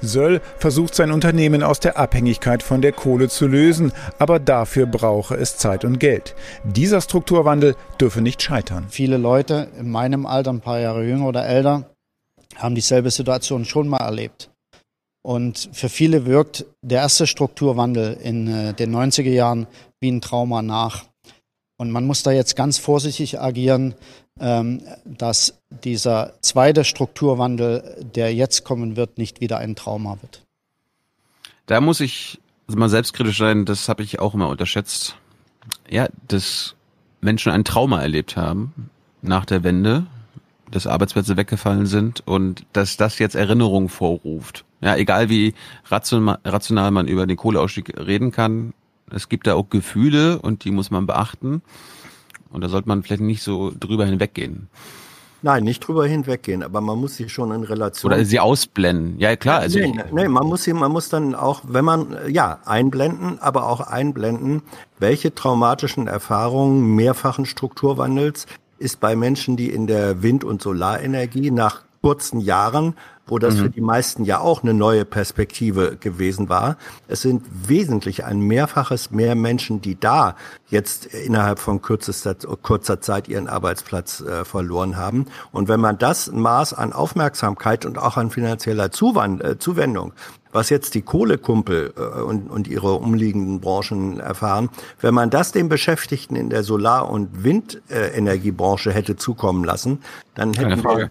Söll 0.00 0.40
versucht 0.58 0.96
sein 0.96 1.12
Unternehmen 1.12 1.62
aus 1.62 1.78
der 1.78 1.96
Abhängigkeit 1.96 2.62
von 2.64 2.82
der 2.82 2.92
Kohle 2.92 3.28
zu 3.28 3.46
lösen, 3.46 3.92
aber 4.18 4.40
dafür 4.40 4.86
brauche 4.86 5.36
es 5.36 5.56
Zeit 5.56 5.84
und 5.84 6.00
Geld. 6.00 6.34
Dieser 6.64 7.00
Strukturwandel 7.00 7.76
dürfe 8.00 8.20
nicht 8.20 8.42
scheitern. 8.42 8.86
Viele 8.88 9.16
Leute 9.16 9.68
in 9.78 9.90
meinem 9.90 10.26
Alter, 10.26 10.52
ein 10.52 10.60
paar 10.60 10.80
Jahre 10.80 11.06
jünger 11.06 11.28
oder 11.28 11.46
älter, 11.46 11.94
haben 12.56 12.74
dieselbe 12.74 13.10
Situation 13.10 13.64
schon 13.64 13.86
mal 13.86 13.98
erlebt. 13.98 14.51
Und 15.22 15.70
für 15.72 15.88
viele 15.88 16.26
wirkt 16.26 16.64
der 16.82 17.00
erste 17.00 17.26
Strukturwandel 17.26 18.14
in 18.14 18.48
äh, 18.48 18.74
den 18.74 18.94
90er 18.94 19.30
Jahren 19.30 19.68
wie 20.00 20.10
ein 20.10 20.20
Trauma 20.20 20.62
nach. 20.62 21.04
Und 21.76 21.90
man 21.90 22.04
muss 22.04 22.22
da 22.22 22.32
jetzt 22.32 22.56
ganz 22.56 22.78
vorsichtig 22.78 23.40
agieren, 23.40 23.94
ähm, 24.40 24.82
dass 25.04 25.54
dieser 25.84 26.34
zweite 26.40 26.84
Strukturwandel, 26.84 28.04
der 28.14 28.34
jetzt 28.34 28.64
kommen 28.64 28.96
wird, 28.96 29.18
nicht 29.18 29.40
wieder 29.40 29.58
ein 29.58 29.76
Trauma 29.76 30.18
wird. 30.20 30.42
Da 31.66 31.80
muss 31.80 32.00
ich 32.00 32.40
mal 32.66 32.88
selbstkritisch 32.88 33.38
sein, 33.38 33.64
das 33.64 33.88
habe 33.88 34.02
ich 34.02 34.18
auch 34.18 34.34
immer 34.34 34.48
unterschätzt. 34.48 35.16
Ja, 35.88 36.08
dass 36.28 36.74
Menschen 37.20 37.52
ein 37.52 37.64
Trauma 37.64 38.02
erlebt 38.02 38.36
haben 38.36 38.90
nach 39.20 39.44
der 39.44 39.62
Wende, 39.62 40.06
dass 40.72 40.86
Arbeitsplätze 40.86 41.36
weggefallen 41.36 41.86
sind 41.86 42.26
und 42.26 42.64
dass 42.72 42.96
das 42.96 43.18
jetzt 43.18 43.36
Erinnerung 43.36 43.88
vorruft. 43.88 44.64
Ja, 44.80 44.96
egal 44.96 45.28
wie 45.28 45.54
rational, 45.84 46.90
man 46.90 47.06
über 47.06 47.26
den 47.26 47.36
Kohleausstieg 47.36 47.96
reden 47.96 48.32
kann, 48.32 48.74
es 49.10 49.28
gibt 49.28 49.46
da 49.46 49.54
auch 49.54 49.70
Gefühle 49.70 50.40
und 50.40 50.64
die 50.64 50.70
muss 50.70 50.90
man 50.90 51.06
beachten. 51.06 51.62
Und 52.50 52.62
da 52.62 52.68
sollte 52.68 52.88
man 52.88 53.02
vielleicht 53.02 53.22
nicht 53.22 53.42
so 53.42 53.72
drüber 53.78 54.06
hinweggehen. 54.06 54.68
Nein, 55.44 55.64
nicht 55.64 55.80
drüber 55.80 56.06
hinweggehen, 56.06 56.62
aber 56.62 56.80
man 56.80 56.98
muss 56.98 57.16
sie 57.16 57.28
schon 57.28 57.50
in 57.50 57.64
Relation. 57.64 58.12
Oder 58.12 58.24
sie 58.24 58.38
ausblenden. 58.38 59.18
Ja, 59.18 59.34
klar. 59.34 59.58
Also 59.58 59.80
nee, 59.80 59.92
nee, 60.12 60.28
man 60.28 60.46
muss 60.46 60.62
sie, 60.62 60.72
man 60.72 60.92
muss 60.92 61.08
dann 61.08 61.34
auch, 61.34 61.62
wenn 61.66 61.84
man, 61.84 62.16
ja, 62.28 62.60
einblenden, 62.64 63.40
aber 63.40 63.66
auch 63.66 63.80
einblenden, 63.80 64.62
welche 65.00 65.34
traumatischen 65.34 66.06
Erfahrungen 66.06 66.94
mehrfachen 66.94 67.44
Strukturwandels 67.44 68.46
ist 68.82 69.00
bei 69.00 69.16
Menschen, 69.16 69.56
die 69.56 69.70
in 69.70 69.86
der 69.86 70.22
Wind- 70.22 70.44
und 70.44 70.60
Solarenergie 70.60 71.50
nach 71.50 71.82
kurzen 72.02 72.40
Jahren, 72.40 72.94
wo 73.26 73.38
das 73.38 73.54
Mhm. 73.54 73.58
für 73.58 73.70
die 73.70 73.80
meisten 73.80 74.24
ja 74.24 74.40
auch 74.40 74.64
eine 74.64 74.74
neue 74.74 75.04
Perspektive 75.04 75.96
gewesen 75.96 76.48
war. 76.48 76.76
Es 77.06 77.22
sind 77.22 77.44
wesentlich 77.68 78.24
ein 78.24 78.40
Mehrfaches 78.40 79.12
mehr 79.12 79.36
Menschen, 79.36 79.80
die 79.80 79.98
da 79.98 80.34
jetzt 80.68 81.06
innerhalb 81.06 81.60
von 81.60 81.80
kürzester, 81.80 82.34
kurzer 82.60 83.00
Zeit 83.00 83.28
ihren 83.28 83.48
Arbeitsplatz 83.48 84.20
äh, 84.20 84.44
verloren 84.44 84.96
haben. 84.96 85.26
Und 85.52 85.68
wenn 85.68 85.80
man 85.80 85.96
das 85.96 86.32
Maß 86.32 86.74
an 86.74 86.92
Aufmerksamkeit 86.92 87.86
und 87.86 87.96
auch 87.98 88.16
an 88.16 88.30
finanzieller 88.30 88.90
Zuwand, 88.90 89.42
äh, 89.42 89.56
Zuwendung 89.58 90.12
was 90.52 90.70
jetzt 90.70 90.94
die 90.94 91.02
Kohlekumpel 91.02 91.94
äh, 91.96 92.20
und, 92.22 92.50
und 92.50 92.68
ihre 92.68 92.94
umliegenden 92.94 93.60
Branchen 93.60 94.20
erfahren, 94.20 94.68
wenn 95.00 95.14
man 95.14 95.30
das 95.30 95.52
den 95.52 95.68
Beschäftigten 95.68 96.36
in 96.36 96.50
der 96.50 96.62
Solar- 96.62 97.10
und 97.10 97.42
Windenergiebranche 97.42 98.92
hätte 98.92 99.16
zukommen 99.16 99.64
lassen, 99.64 100.00
dann 100.34 100.54
hätten 100.54 100.84
wir 100.84 101.10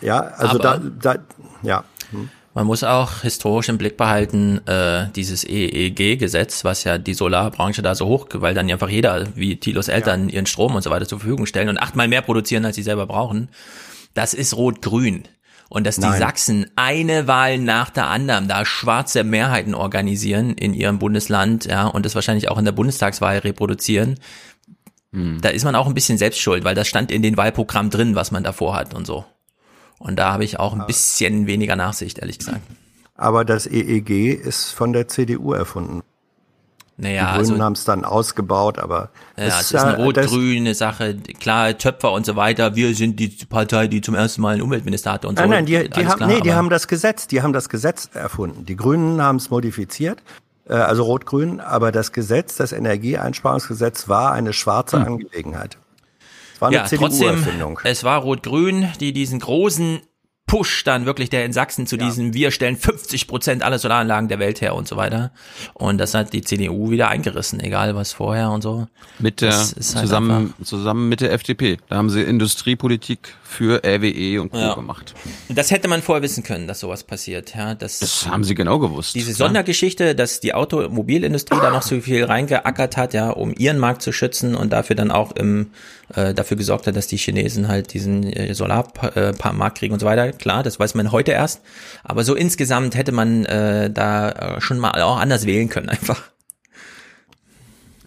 ja, 0.00 0.20
also 0.20 0.58
Aber- 0.58 0.78
da, 0.78 1.14
da, 1.14 1.22
ja. 1.62 1.84
Hm. 2.10 2.30
Man 2.52 2.66
muss 2.66 2.82
auch 2.82 3.20
historisch 3.20 3.68
im 3.68 3.78
Blick 3.78 3.96
behalten, 3.96 4.60
äh, 4.66 5.06
dieses 5.14 5.44
EEG-Gesetz, 5.44 6.64
was 6.64 6.82
ja 6.82 6.98
die 6.98 7.14
Solarbranche 7.14 7.80
da 7.80 7.94
so 7.94 8.06
hoch, 8.06 8.26
weil 8.34 8.54
dann 8.54 8.68
einfach 8.68 8.88
jeder, 8.88 9.28
wie 9.36 9.56
Tilos 9.56 9.86
Eltern, 9.86 10.28
ihren 10.28 10.46
Strom 10.46 10.74
und 10.74 10.82
so 10.82 10.90
weiter 10.90 11.06
zur 11.06 11.20
Verfügung 11.20 11.46
stellen 11.46 11.68
und 11.68 11.78
achtmal 11.78 12.08
mehr 12.08 12.22
produzieren, 12.22 12.64
als 12.64 12.74
sie 12.74 12.82
selber 12.82 13.06
brauchen. 13.06 13.50
Das 14.14 14.34
ist 14.34 14.56
rot-grün. 14.56 15.28
Und 15.70 15.86
dass 15.86 15.96
die 15.96 16.02
Nein. 16.02 16.18
Sachsen 16.18 16.66
eine 16.76 17.26
Wahl 17.26 17.56
nach 17.56 17.88
der 17.88 18.08
anderen 18.08 18.48
da 18.48 18.66
schwarze 18.66 19.24
Mehrheiten 19.24 19.74
organisieren 19.74 20.52
in 20.52 20.74
ihrem 20.74 20.98
Bundesland, 20.98 21.64
ja, 21.64 21.86
und 21.86 22.04
das 22.04 22.14
wahrscheinlich 22.14 22.50
auch 22.50 22.58
in 22.58 22.66
der 22.66 22.72
Bundestagswahl 22.72 23.38
reproduzieren, 23.38 24.18
da 25.12 25.48
ist 25.48 25.64
man 25.64 25.74
auch 25.74 25.88
ein 25.88 25.94
bisschen 25.94 26.18
selbst 26.18 26.40
schuld, 26.40 26.62
weil 26.62 26.76
das 26.76 26.86
stand 26.86 27.10
in 27.10 27.20
den 27.20 27.36
Wahlprogramm 27.36 27.90
drin, 27.90 28.14
was 28.14 28.30
man 28.30 28.44
davor 28.44 28.76
hat 28.76 28.94
und 28.94 29.08
so. 29.08 29.24
Und 29.98 30.20
da 30.20 30.32
habe 30.32 30.44
ich 30.44 30.60
auch 30.60 30.72
ein 30.72 30.86
bisschen 30.86 31.48
weniger 31.48 31.74
Nachsicht, 31.74 32.20
ehrlich 32.20 32.38
gesagt. 32.38 32.60
Aber 33.16 33.44
das 33.44 33.66
EEG 33.66 34.34
ist 34.34 34.70
von 34.70 34.92
der 34.92 35.08
CDU 35.08 35.52
erfunden. 35.52 36.02
Naja, 37.00 37.32
die 37.32 37.38
Grünen 37.38 37.52
also- 37.52 37.64
haben 37.64 37.72
es 37.72 37.84
dann 37.84 38.04
ausgebaut, 38.04 38.78
aber 38.78 39.08
Ja, 39.36 39.44
es 39.46 39.60
ist 39.62 39.74
eine 39.74 39.92
ja- 39.92 40.12
das- 40.12 40.26
rot-grüne 40.30 40.74
Sache. 40.74 41.16
Klar, 41.40 41.76
Töpfer 41.78 42.12
und 42.12 42.26
so 42.26 42.36
weiter. 42.36 42.76
Wir 42.76 42.94
sind 42.94 43.18
die 43.18 43.28
Partei, 43.48 43.86
die 43.88 44.00
zum 44.02 44.14
ersten 44.14 44.42
Mal 44.42 44.54
einen 44.54 44.62
Umweltminister 44.62 45.12
hatte 45.12 45.26
und 45.28 45.38
so. 45.38 45.42
Nein, 45.42 45.50
nein, 45.50 45.66
die, 45.66 45.88
die, 45.88 46.06
haben, 46.06 46.16
klar, 46.18 46.28
nee, 46.28 46.40
die 46.40 46.52
haben 46.52 46.68
das 46.70 46.88
Gesetz, 46.88 47.26
die 47.26 47.40
haben 47.42 47.52
das 47.52 47.68
Gesetz 47.68 48.10
erfunden. 48.12 48.66
Die 48.66 48.76
Grünen 48.76 49.22
haben 49.22 49.36
es 49.36 49.48
modifiziert, 49.50 50.22
äh, 50.68 50.74
also 50.74 51.04
Rot-Grün, 51.04 51.60
aber 51.60 51.90
das 51.90 52.12
Gesetz, 52.12 52.56
das 52.56 52.72
Energieeinsparungsgesetz 52.72 54.08
war 54.08 54.32
eine 54.32 54.52
schwarze 54.52 54.98
Hm. 54.98 55.06
Angelegenheit. 55.06 55.78
War 56.58 56.68
eine 56.68 56.76
ja, 56.76 56.82
trotzdem, 56.86 57.10
CDU-Erfindung. 57.10 57.80
es 57.84 58.04
war 58.04 58.20
Rot-Grün, 58.20 58.88
die 59.00 59.12
diesen 59.14 59.40
großen 59.40 60.00
Push 60.50 60.82
dann 60.82 61.06
wirklich, 61.06 61.30
der 61.30 61.44
in 61.44 61.52
Sachsen 61.52 61.86
zu 61.86 61.96
diesem, 61.96 62.34
wir 62.34 62.50
stellen 62.50 62.76
50 62.76 63.28
Prozent 63.28 63.62
aller 63.62 63.78
Solaranlagen 63.78 64.28
der 64.28 64.40
Welt 64.40 64.60
her 64.60 64.74
und 64.74 64.88
so 64.88 64.96
weiter. 64.96 65.30
Und 65.74 65.98
das 65.98 66.12
hat 66.12 66.32
die 66.32 66.40
CDU 66.42 66.90
wieder 66.90 67.06
eingerissen, 67.06 67.60
egal 67.60 67.94
was 67.94 68.12
vorher 68.12 68.50
und 68.50 68.60
so. 68.60 68.88
Mit 69.20 69.42
der, 69.42 69.52
halt 69.52 69.76
zusammen, 69.76 70.54
zusammen 70.64 71.08
mit 71.08 71.20
der 71.20 71.32
FDP. 71.32 71.78
Da 71.88 71.98
haben 71.98 72.10
sie 72.10 72.22
Industriepolitik 72.22 73.36
für 73.50 73.82
RWE 73.84 74.40
und 74.40 74.52
Co. 74.52 74.58
Ja. 74.58 74.74
gemacht. 74.74 75.12
Das 75.48 75.72
hätte 75.72 75.88
man 75.88 76.02
vorher 76.02 76.22
wissen 76.22 76.44
können, 76.44 76.68
dass 76.68 76.78
sowas 76.78 77.02
passiert. 77.02 77.52
Ja, 77.56 77.74
das, 77.74 77.98
Das 77.98 78.28
haben 78.28 78.44
sie 78.44 78.54
genau 78.54 78.78
gewusst. 78.78 79.16
Diese. 79.16 79.32
Sondergeschichte, 79.32 80.14
dass 80.14 80.38
die 80.38 80.54
Automobilindustrie 80.54 81.58
da 81.60 81.70
noch 81.70 81.82
so 81.82 82.00
viel 82.00 82.24
reingeackert 82.24 82.96
hat, 82.96 83.12
ja, 83.12 83.30
um 83.30 83.52
ihren 83.52 83.78
Markt 83.78 84.02
zu 84.02 84.12
schützen 84.12 84.54
und 84.54 84.72
dafür 84.72 84.94
dann 84.94 85.10
auch 85.10 85.32
im, 85.32 85.72
äh, 86.14 86.32
dafür 86.32 86.56
gesorgt 86.56 86.86
hat, 86.86 86.94
dass 86.94 87.08
die 87.08 87.16
Chinesen 87.16 87.66
halt 87.66 87.92
diesen 87.92 88.22
äh, 88.32 88.54
Solarmarkt 88.54 89.78
kriegen 89.78 89.92
und 89.92 90.00
so 90.00 90.06
weiter. 90.06 90.30
Klar, 90.30 90.62
das 90.62 90.78
weiß 90.78 90.94
man 90.94 91.10
heute 91.10 91.32
erst. 91.32 91.60
Aber 92.04 92.22
so 92.22 92.36
insgesamt 92.36 92.94
hätte 92.94 93.10
man 93.10 93.44
äh, 93.46 93.90
da 93.90 94.30
äh, 94.30 94.60
schon 94.60 94.78
mal 94.78 95.02
auch 95.02 95.18
anders 95.18 95.44
wählen 95.44 95.68
können, 95.68 95.88
einfach. 95.88 96.22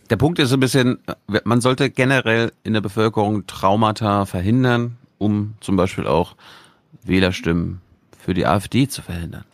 Der 0.09 0.15
Punkt 0.17 0.39
ist 0.39 0.49
so 0.49 0.55
ein 0.55 0.61
bisschen, 0.61 0.99
äh, 1.07 1.41
man 1.43 1.59
sollte 1.59 1.89
generell 1.89 2.53
in 2.63 2.73
der 2.73 2.81
Bevölkerung 2.81 3.45
Traumata 3.45 4.25
verhindern, 4.25 4.97
um 5.24 5.55
zum 5.61 5.76
Beispiel 5.76 6.05
auch 6.05 6.36
Wählerstimmen 7.03 7.82
für 8.17 8.34
die 8.34 8.45
AfD 8.45 8.88
zu 8.88 9.01
verhindern. 9.01 9.45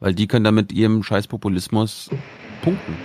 Weil 0.00 0.14
die 0.14 0.26
können 0.26 0.44
dann 0.44 0.54
mit 0.54 0.72
ihrem 0.72 1.02
Scheißpopulismus 1.02 2.10
punkten. 2.62 2.96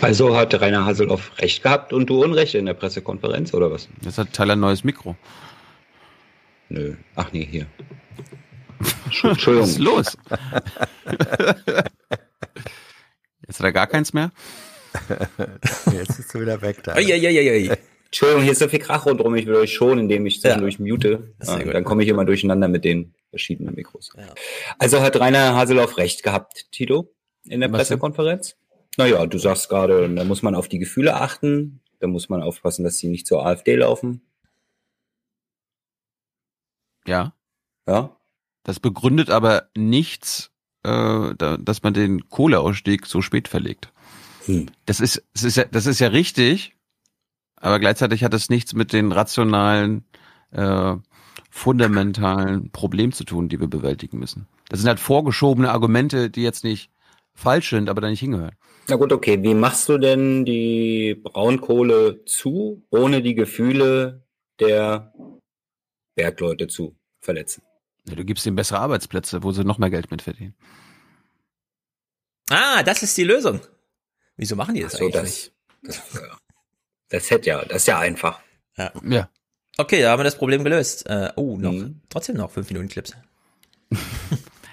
Also 0.00 0.36
hat 0.36 0.52
Rainer 0.60 0.84
Haseloff 0.84 1.38
recht 1.38 1.62
gehabt 1.62 1.92
und 1.92 2.10
du 2.10 2.22
Unrecht 2.22 2.54
in 2.54 2.66
der 2.66 2.74
Pressekonferenz, 2.74 3.54
oder 3.54 3.70
was? 3.70 3.88
Jetzt 4.02 4.18
hat 4.18 4.32
Tyler 4.32 4.54
ein 4.54 4.60
neues 4.60 4.84
Mikro. 4.84 5.16
Nö. 6.68 6.94
Ach 7.14 7.32
nee, 7.32 7.46
hier. 7.50 7.66
Entschuldigung. 9.22 9.62
Was 9.62 9.70
ist 9.70 9.78
los? 9.78 10.18
Jetzt 13.46 13.58
hat 13.58 13.64
er 13.64 13.72
gar 13.72 13.86
keins 13.86 14.12
mehr? 14.12 14.32
Jetzt 15.92 16.18
ist 16.18 16.34
du 16.34 16.40
wieder 16.40 16.60
weg 16.60 16.82
da. 16.82 16.94
Eieieiei. 16.94 17.78
Entschuldigung, 18.12 18.42
hier 18.42 18.52
ist 18.52 18.58
so 18.58 18.68
viel 18.68 18.78
Krach 18.78 19.06
rundherum, 19.06 19.34
ich 19.36 19.46
will 19.46 19.54
euch 19.54 19.72
schonen, 19.72 20.00
indem 20.00 20.26
ich 20.26 20.38
zwischendurch 20.42 20.78
mute. 20.78 21.34
Ja, 21.42 21.62
gut. 21.62 21.72
dann 21.72 21.82
komme 21.82 22.02
ich 22.02 22.10
immer 22.10 22.26
durcheinander 22.26 22.68
mit 22.68 22.84
den 22.84 23.14
verschiedenen 23.30 23.74
Mikros. 23.74 24.10
Also 24.78 25.00
hat 25.00 25.18
Rainer 25.18 25.54
Haseloff 25.54 25.96
recht 25.96 26.22
gehabt, 26.22 26.70
Tito, 26.72 27.10
in 27.46 27.60
der 27.60 27.72
Was? 27.72 27.78
Pressekonferenz? 27.78 28.54
Naja, 28.98 29.24
du 29.24 29.38
sagst 29.38 29.70
gerade, 29.70 30.14
da 30.14 30.24
muss 30.24 30.42
man 30.42 30.54
auf 30.54 30.68
die 30.68 30.78
Gefühle 30.78 31.16
achten, 31.16 31.80
da 32.00 32.06
muss 32.06 32.28
man 32.28 32.42
aufpassen, 32.42 32.84
dass 32.84 32.98
sie 32.98 33.08
nicht 33.08 33.26
zur 33.26 33.46
AfD 33.46 33.76
laufen. 33.76 34.20
Ja. 37.06 37.34
Ja. 37.88 38.14
Das 38.62 38.78
begründet 38.78 39.30
aber 39.30 39.70
nichts, 39.74 40.50
äh, 40.82 41.34
da, 41.38 41.56
dass 41.58 41.82
man 41.82 41.94
den 41.94 42.28
Kohleausstieg 42.28 43.06
so 43.06 43.22
spät 43.22 43.48
verlegt. 43.48 43.90
Hm. 44.44 44.66
Das 44.84 45.00
ist, 45.00 45.24
das 45.32 45.44
ist 45.44 45.56
ja, 45.56 45.64
das 45.64 45.86
ist 45.86 45.98
ja 45.98 46.08
richtig, 46.08 46.76
aber 47.62 47.78
gleichzeitig 47.78 48.22
hat 48.24 48.34
es 48.34 48.50
nichts 48.50 48.74
mit 48.74 48.92
den 48.92 49.12
rationalen, 49.12 50.04
äh, 50.50 50.96
fundamentalen 51.50 52.70
Problemen 52.72 53.12
zu 53.12 53.24
tun, 53.24 53.48
die 53.48 53.60
wir 53.60 53.68
bewältigen 53.68 54.18
müssen. 54.18 54.46
Das 54.68 54.80
sind 54.80 54.88
halt 54.88 55.00
vorgeschobene 55.00 55.70
Argumente, 55.70 56.28
die 56.30 56.42
jetzt 56.42 56.64
nicht 56.64 56.90
falsch 57.34 57.70
sind, 57.70 57.88
aber 57.88 58.00
da 58.00 58.08
nicht 58.10 58.20
hingehören. 58.20 58.56
Na 58.88 58.96
gut, 58.96 59.12
okay. 59.12 59.42
Wie 59.42 59.54
machst 59.54 59.88
du 59.88 59.96
denn 59.98 60.44
die 60.44 61.14
Braunkohle 61.22 62.24
zu, 62.24 62.82
ohne 62.90 63.22
die 63.22 63.34
Gefühle 63.34 64.26
der 64.58 65.14
Bergleute 66.16 66.66
zu 66.66 66.96
verletzen? 67.20 67.62
Ja, 68.08 68.16
du 68.16 68.24
gibst 68.24 68.44
ihnen 68.44 68.56
bessere 68.56 68.80
Arbeitsplätze, 68.80 69.42
wo 69.44 69.52
sie 69.52 69.64
noch 69.64 69.78
mehr 69.78 69.90
Geld 69.90 70.10
mit 70.10 70.22
verdienen. 70.22 70.54
Ah, 72.50 72.82
das 72.82 73.02
ist 73.02 73.16
die 73.16 73.24
Lösung. 73.24 73.60
Wieso 74.36 74.56
machen 74.56 74.74
die 74.74 74.82
das 74.82 74.92
so, 74.94 75.04
eigentlich 75.04 75.12
das- 75.14 75.24
nicht? 75.24 75.52
Das, 75.84 76.14
ja. 76.14 76.36
Das 77.12 77.30
hätte 77.30 77.48
ja, 77.50 77.64
das 77.64 77.82
ist 77.82 77.86
ja 77.86 77.98
einfach. 77.98 78.40
Ja. 78.76 78.90
Ja. 79.04 79.28
Okay, 79.76 80.02
da 80.02 80.10
haben 80.10 80.20
wir 80.20 80.24
das 80.24 80.36
Problem 80.36 80.64
gelöst. 80.64 81.06
Äh, 81.08 81.30
oh, 81.36 81.56
noch, 81.56 81.72
Mhm. 81.72 82.00
trotzdem 82.08 82.36
noch 82.36 82.50
fünf 82.50 82.68
Minuten 82.70 82.88
Clips. 82.88 83.14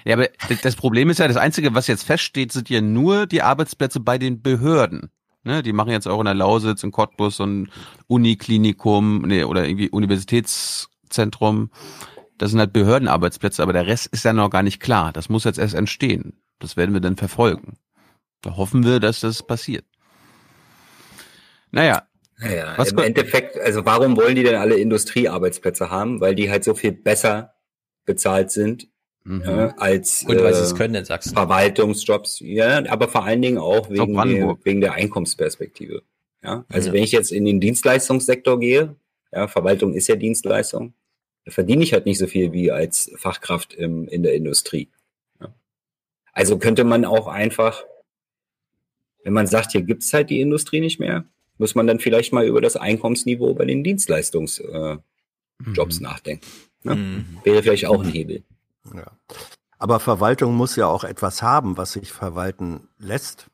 Ja, 0.05 0.15
aber 0.15 0.29
das 0.63 0.77
Problem 0.77 1.09
ist 1.09 1.19
ja, 1.19 1.27
das 1.27 1.35
Einzige, 1.35 1.75
was 1.75 1.87
jetzt 1.87 2.03
feststeht, 2.03 2.53
sind 2.53 2.69
ja 2.69 2.79
nur 2.79 3.27
die 3.27 3.41
Arbeitsplätze 3.41 3.99
bei 3.99 4.17
den 4.17 4.41
Behörden. 4.41 5.11
Ne, 5.43 5.61
die 5.61 5.73
machen 5.73 5.91
jetzt 5.91 6.07
auch 6.07 6.19
in 6.19 6.25
der 6.25 6.33
Lausitz, 6.33 6.83
in 6.83 6.91
Cottbus 6.91 7.35
so 7.35 7.45
ein 7.45 7.69
Uniklinikum 8.07 9.23
nee, 9.23 9.43
oder 9.43 9.67
irgendwie 9.67 9.89
Universitätszentrum. 9.89 11.69
Das 12.37 12.51
sind 12.51 12.59
halt 12.59 12.71
Behördenarbeitsplätze, 12.73 13.61
aber 13.61 13.73
der 13.73 13.87
Rest 13.87 14.07
ist 14.07 14.23
ja 14.23 14.31
noch 14.31 14.49
gar 14.49 14.63
nicht 14.63 14.79
klar. 14.79 15.11
Das 15.11 15.27
muss 15.27 15.43
jetzt 15.43 15.59
erst 15.59 15.75
entstehen. 15.75 16.41
Das 16.59 16.77
werden 16.77 16.93
wir 16.93 17.01
dann 17.01 17.17
verfolgen. 17.17 17.77
Da 18.41 18.55
hoffen 18.55 18.85
wir, 18.85 19.01
dass 19.01 19.19
das 19.19 19.43
passiert. 19.45 19.85
Naja. 21.71 22.03
Naja, 22.39 22.73
Was 22.77 22.91
im 22.91 22.99
Endeffekt, 22.99 23.57
also 23.59 23.85
warum 23.85 24.15
wollen 24.17 24.35
die 24.35 24.43
denn 24.43 24.55
alle 24.55 24.75
Industriearbeitsplätze 24.75 25.89
haben? 25.89 26.21
Weil 26.21 26.35
die 26.35 26.49
halt 26.49 26.63
so 26.63 26.73
viel 26.73 26.91
besser 26.91 27.53
bezahlt 28.05 28.51
sind 28.51 28.87
Mhm. 29.25 29.41
äh, 29.43 29.69
als 29.77 30.23
Und 30.23 30.41
weil 30.41 30.53
sie 30.53 30.61
es 30.63 30.71
äh, 30.71 30.75
können 30.77 30.95
in 30.95 31.05
Sachsen. 31.05 31.33
Verwaltungsjobs, 31.33 32.39
ja, 32.39 32.83
aber 32.89 33.09
vor 33.09 33.25
allen 33.25 33.41
Dingen 33.41 33.57
auch 33.57 33.89
wegen, 33.89 34.15
der, 34.15 34.57
wegen 34.63 34.81
der 34.81 34.93
Einkommensperspektive. 34.93 36.01
Ja, 36.43 36.65
also 36.69 36.87
Ja. 36.87 36.93
wenn 36.93 37.03
ich 37.03 37.11
jetzt 37.11 37.31
in 37.31 37.43
den 37.45 37.59
Dienstleistungssektor 37.59 38.59
gehe, 38.59 38.95
ja, 39.31 39.47
Verwaltung 39.47 39.93
ist 39.93 40.07
ja 40.07 40.15
Dienstleistung, 40.15 40.93
da 41.45 41.51
verdiene 41.51 41.83
ich 41.83 41.93
halt 41.93 42.05
nicht 42.05 42.17
so 42.17 42.27
viel 42.27 42.53
wie 42.53 42.71
als 42.71 43.11
Fachkraft 43.17 43.73
im, 43.73 44.07
in 44.07 44.23
der 44.23 44.33
Industrie. 44.35 44.87
Ja. 45.41 45.53
Also 46.33 46.57
könnte 46.57 46.85
man 46.85 47.03
auch 47.05 47.27
einfach, 47.27 47.83
wenn 49.23 49.33
man 49.33 49.47
sagt, 49.47 49.73
hier 49.73 49.81
gibt's 49.81 50.13
halt 50.13 50.29
die 50.29 50.39
Industrie 50.39 50.79
nicht 50.79 50.99
mehr, 50.99 51.25
muss 51.59 51.75
man 51.75 51.85
dann 51.85 51.99
vielleicht 51.99 52.33
mal 52.33 52.45
über 52.47 52.61
das 52.61 52.75
Einkommensniveau 52.75 53.53
bei 53.53 53.65
den 53.65 53.83
Dienstleistungsjobs 53.83 54.73
äh, 54.73 54.97
Jobs 55.73 55.99
nachdenken. 55.99 56.45
Ne? 56.83 56.95
Mhm. 56.95 57.25
Wäre 57.43 57.61
vielleicht 57.61 57.85
auch 57.85 58.01
ein 58.03 58.09
Hebel. 58.09 58.43
Ja. 58.95 59.11
Aber 59.77 59.99
Verwaltung 59.99 60.55
muss 60.55 60.75
ja 60.75 60.87
auch 60.87 61.03
etwas 61.03 61.41
haben, 61.41 61.77
was 61.77 61.93
sich 61.93 62.11
verwalten 62.11 62.87
lässt. 62.97 63.47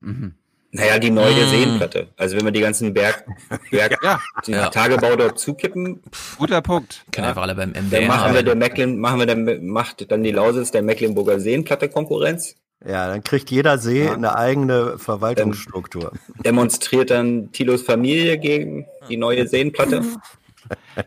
Mhm. 0.00 0.34
Naja, 0.76 0.98
die 0.98 1.10
neue 1.10 1.46
Mm. 1.46 1.48
Seenplatte. 1.50 2.08
Also 2.16 2.36
wenn 2.36 2.44
wir 2.46 2.50
die 2.50 2.60
ganzen 2.60 2.92
Berg, 2.94 3.24
Berg 3.70 3.96
Ja. 4.02 4.20
die 4.44 4.50
Ja. 4.50 4.70
Tagebau 4.70 5.14
dort 5.14 5.38
zukippen, 5.38 6.02
Guter 6.36 6.62
Punkt. 6.62 7.04
Können 7.12 7.28
einfach 7.28 7.42
alle 7.42 7.54
beim 7.54 7.72
dann 7.74 7.84
MDR 7.86 8.08
machen 8.08 8.34
wir 8.34 8.42
der 8.42 8.56
Mecklen, 8.56 8.98
machen 8.98 9.20
wir 9.20 9.26
dann, 9.26 9.66
macht 9.66 10.10
dann 10.10 10.24
die 10.24 10.32
Lausitz 10.32 10.72
der 10.72 10.82
Mecklenburger 10.82 11.38
Seenplatte 11.38 11.88
Konkurrenz, 11.88 12.56
Ja, 12.86 13.08
dann 13.08 13.22
kriegt 13.24 13.50
jeder 13.50 13.78
See 13.78 14.04
Ja. 14.04 14.14
eine 14.14 14.36
eigene 14.36 14.98
Verwaltungsstruktur. 14.98 16.12
demonstriert 16.44 17.10
dann 17.10 17.50
Thilos 17.52 17.82
Familie 17.82 18.38
gegen 18.38 18.86
die 19.08 19.16
neue 19.16 19.46
Seenplatte. 19.46 20.02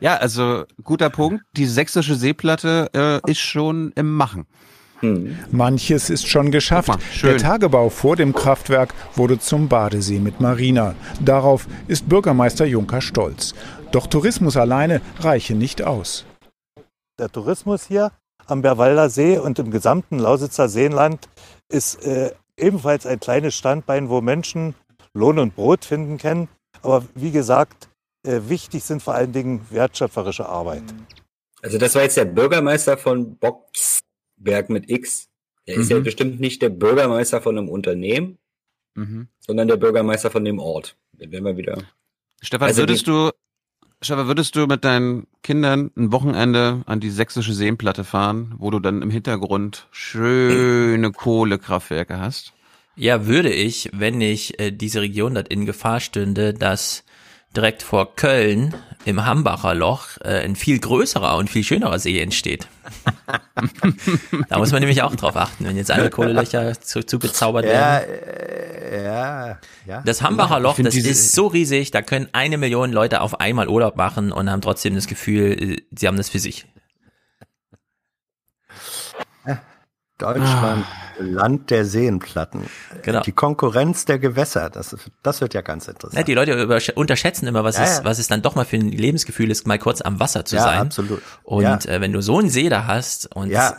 Ja, 0.01 0.17
also 0.17 0.65
guter 0.83 1.09
Punkt. 1.09 1.43
Die 1.53 1.65
sächsische 1.65 2.13
Seeplatte 2.13 2.91
äh, 3.25 3.31
ist 3.31 3.39
schon 3.39 3.91
im 3.95 4.13
Machen. 4.13 4.45
Hm. 4.99 5.35
Manches 5.49 6.11
ist 6.11 6.27
schon 6.27 6.51
geschafft. 6.51 6.89
Mal. 6.89 6.99
Der 7.23 7.37
Tagebau 7.37 7.89
vor 7.89 8.15
dem 8.15 8.33
Kraftwerk 8.35 8.93
wurde 9.15 9.39
zum 9.39 9.67
Badesee 9.67 10.19
mit 10.19 10.39
Marina. 10.41 10.93
Darauf 11.21 11.65
ist 11.87 12.07
Bürgermeister 12.07 12.65
Juncker 12.65 13.01
stolz. 13.01 13.55
Doch 13.91 14.05
Tourismus 14.05 14.57
alleine 14.57 15.01
reiche 15.21 15.55
nicht 15.55 15.81
aus. 15.81 16.23
Der 17.17 17.31
Tourismus 17.31 17.87
hier 17.87 18.11
am 18.45 18.61
Berwalder 18.61 19.09
See 19.09 19.39
und 19.39 19.57
im 19.57 19.71
gesamten 19.71 20.19
Lausitzer 20.19 20.69
Seenland 20.69 21.27
ist 21.69 22.03
äh, 22.05 22.33
ebenfalls 22.57 23.05
ein 23.05 23.19
kleines 23.19 23.55
Standbein, 23.55 24.09
wo 24.09 24.21
Menschen 24.21 24.75
Lohn 25.13 25.39
und 25.39 25.55
Brot 25.55 25.85
finden 25.85 26.17
können. 26.17 26.47
Aber 26.81 27.03
wie 27.15 27.31
gesagt, 27.31 27.89
äh, 28.25 28.41
wichtig 28.47 28.83
sind 28.83 29.01
vor 29.01 29.15
allen 29.15 29.31
Dingen 29.33 29.65
wertschöpferische 29.69 30.47
Arbeit. 30.47 30.83
Also 31.61 31.77
das 31.77 31.95
war 31.95 32.03
jetzt 32.03 32.17
der 32.17 32.25
Bürgermeister 32.25 32.97
von 32.97 33.35
Boxberg 33.37 34.69
mit 34.69 34.89
X. 34.89 35.27
Der 35.67 35.75
ist 35.75 35.89
ja 35.89 35.99
Mhm. 35.99 36.03
bestimmt 36.03 36.39
nicht 36.39 36.61
der 36.61 36.69
Bürgermeister 36.69 37.41
von 37.41 37.57
einem 37.57 37.67
Unternehmen, 37.69 38.37
Mhm. 38.95 39.27
sondern 39.39 39.67
der 39.67 39.77
Bürgermeister 39.77 40.31
von 40.31 40.45
dem 40.45 40.59
Ort. 40.59 40.95
Werden 41.13 41.43
wir 41.43 41.57
wieder. 41.57 41.83
Stefan, 42.41 42.67
Also 42.67 42.83
würdest 42.83 43.01
die- 43.01 43.11
du, 43.11 43.31
Stefan, 43.99 44.27
würdest 44.27 44.55
du 44.55 44.67
mit 44.67 44.83
deinen 44.83 45.25
Kindern 45.41 45.89
ein 45.97 46.11
Wochenende 46.11 46.83
an 46.85 46.99
die 46.99 47.09
sächsische 47.09 47.53
Seenplatte 47.53 48.03
fahren, 48.03 48.53
wo 48.59 48.69
du 48.69 48.79
dann 48.79 49.01
im 49.01 49.09
Hintergrund 49.09 49.87
schöne 49.91 51.11
Kohlekraftwerke 51.11 52.19
hast? 52.19 52.53
Ja, 52.95 53.25
würde 53.25 53.51
ich, 53.51 53.89
wenn 53.93 54.17
nicht 54.17 54.59
äh, 54.59 54.71
diese 54.71 55.01
Region 55.01 55.33
dort 55.33 55.47
in 55.47 55.65
Gefahr 55.65 55.99
stünde, 55.99 56.53
dass 56.53 57.03
direkt 57.57 57.83
vor 57.83 58.15
Köln 58.15 58.73
im 59.03 59.25
Hambacher 59.25 59.73
Loch 59.73 60.17
äh, 60.23 60.43
ein 60.43 60.55
viel 60.55 60.79
größerer 60.79 61.37
und 61.37 61.49
viel 61.49 61.63
schönerer 61.63 61.97
See 61.99 62.19
entsteht. 62.19 62.67
da 64.49 64.59
muss 64.59 64.71
man 64.71 64.81
nämlich 64.81 65.01
auch 65.01 65.15
drauf 65.15 65.35
achten, 65.35 65.65
wenn 65.65 65.75
jetzt 65.75 65.91
alle 65.91 66.09
Kohlelöcher 66.09 66.79
zu, 66.79 67.03
zugezaubert 67.05 67.65
Ja, 67.65 67.71
werden. 67.71 68.09
äh, 68.09 69.03
Ja, 69.03 69.57
ja. 69.85 70.01
Das 70.05 70.21
Hambacher 70.21 70.59
Loch, 70.59 70.77
das 70.79 70.95
ist 70.95 71.31
so 71.33 71.47
riesig, 71.47 71.91
da 71.91 72.01
können 72.01 72.27
eine 72.31 72.57
Million 72.57 72.91
Leute 72.93 73.21
auf 73.21 73.39
einmal 73.39 73.67
Urlaub 73.67 73.95
machen 73.97 74.31
und 74.31 74.49
haben 74.49 74.61
trotzdem 74.61 74.95
das 74.95 75.07
Gefühl, 75.07 75.51
äh, 75.53 75.81
sie 75.95 76.07
haben 76.07 76.17
das 76.17 76.29
für 76.29 76.39
sich. 76.39 76.65
Deutschland, 80.17 80.85
Land 81.19 81.69
der 81.69 81.85
Seenplatten. 81.85 82.61
Genau. 83.03 83.21
Die 83.21 83.31
Konkurrenz 83.31 84.05
der 84.05 84.17
Gewässer, 84.19 84.69
das, 84.69 84.95
das 85.23 85.41
wird 85.41 85.53
ja 85.53 85.61
ganz 85.61 85.87
interessant. 85.87 86.17
Ja, 86.17 86.23
die 86.23 86.33
Leute 86.33 86.93
unterschätzen 86.95 87.47
immer, 87.47 87.63
was, 87.63 87.77
Ja, 87.77 87.83
es, 87.83 88.03
was 88.03 88.17
es 88.19 88.27
dann 88.27 88.41
doch 88.41 88.55
mal 88.55 88.65
für 88.65 88.77
ein 88.77 88.89
Lebensgefühl 88.91 89.51
ist, 89.51 89.67
mal 89.67 89.77
kurz 89.79 90.01
am 90.01 90.19
Wasser 90.19 90.43
zu 90.45 90.55
Ja, 90.55 90.63
sein. 90.63 90.79
absolut. 90.79 91.21
Und 91.43 91.63
Ja. 91.63 91.77
äh, 91.91 92.01
wenn 92.01 92.13
du 92.13 92.21
so 92.21 92.39
einen 92.39 92.49
See 92.49 92.69
da 92.69 92.85
hast 92.87 93.35
und 93.35 93.49
Ja. 93.51 93.77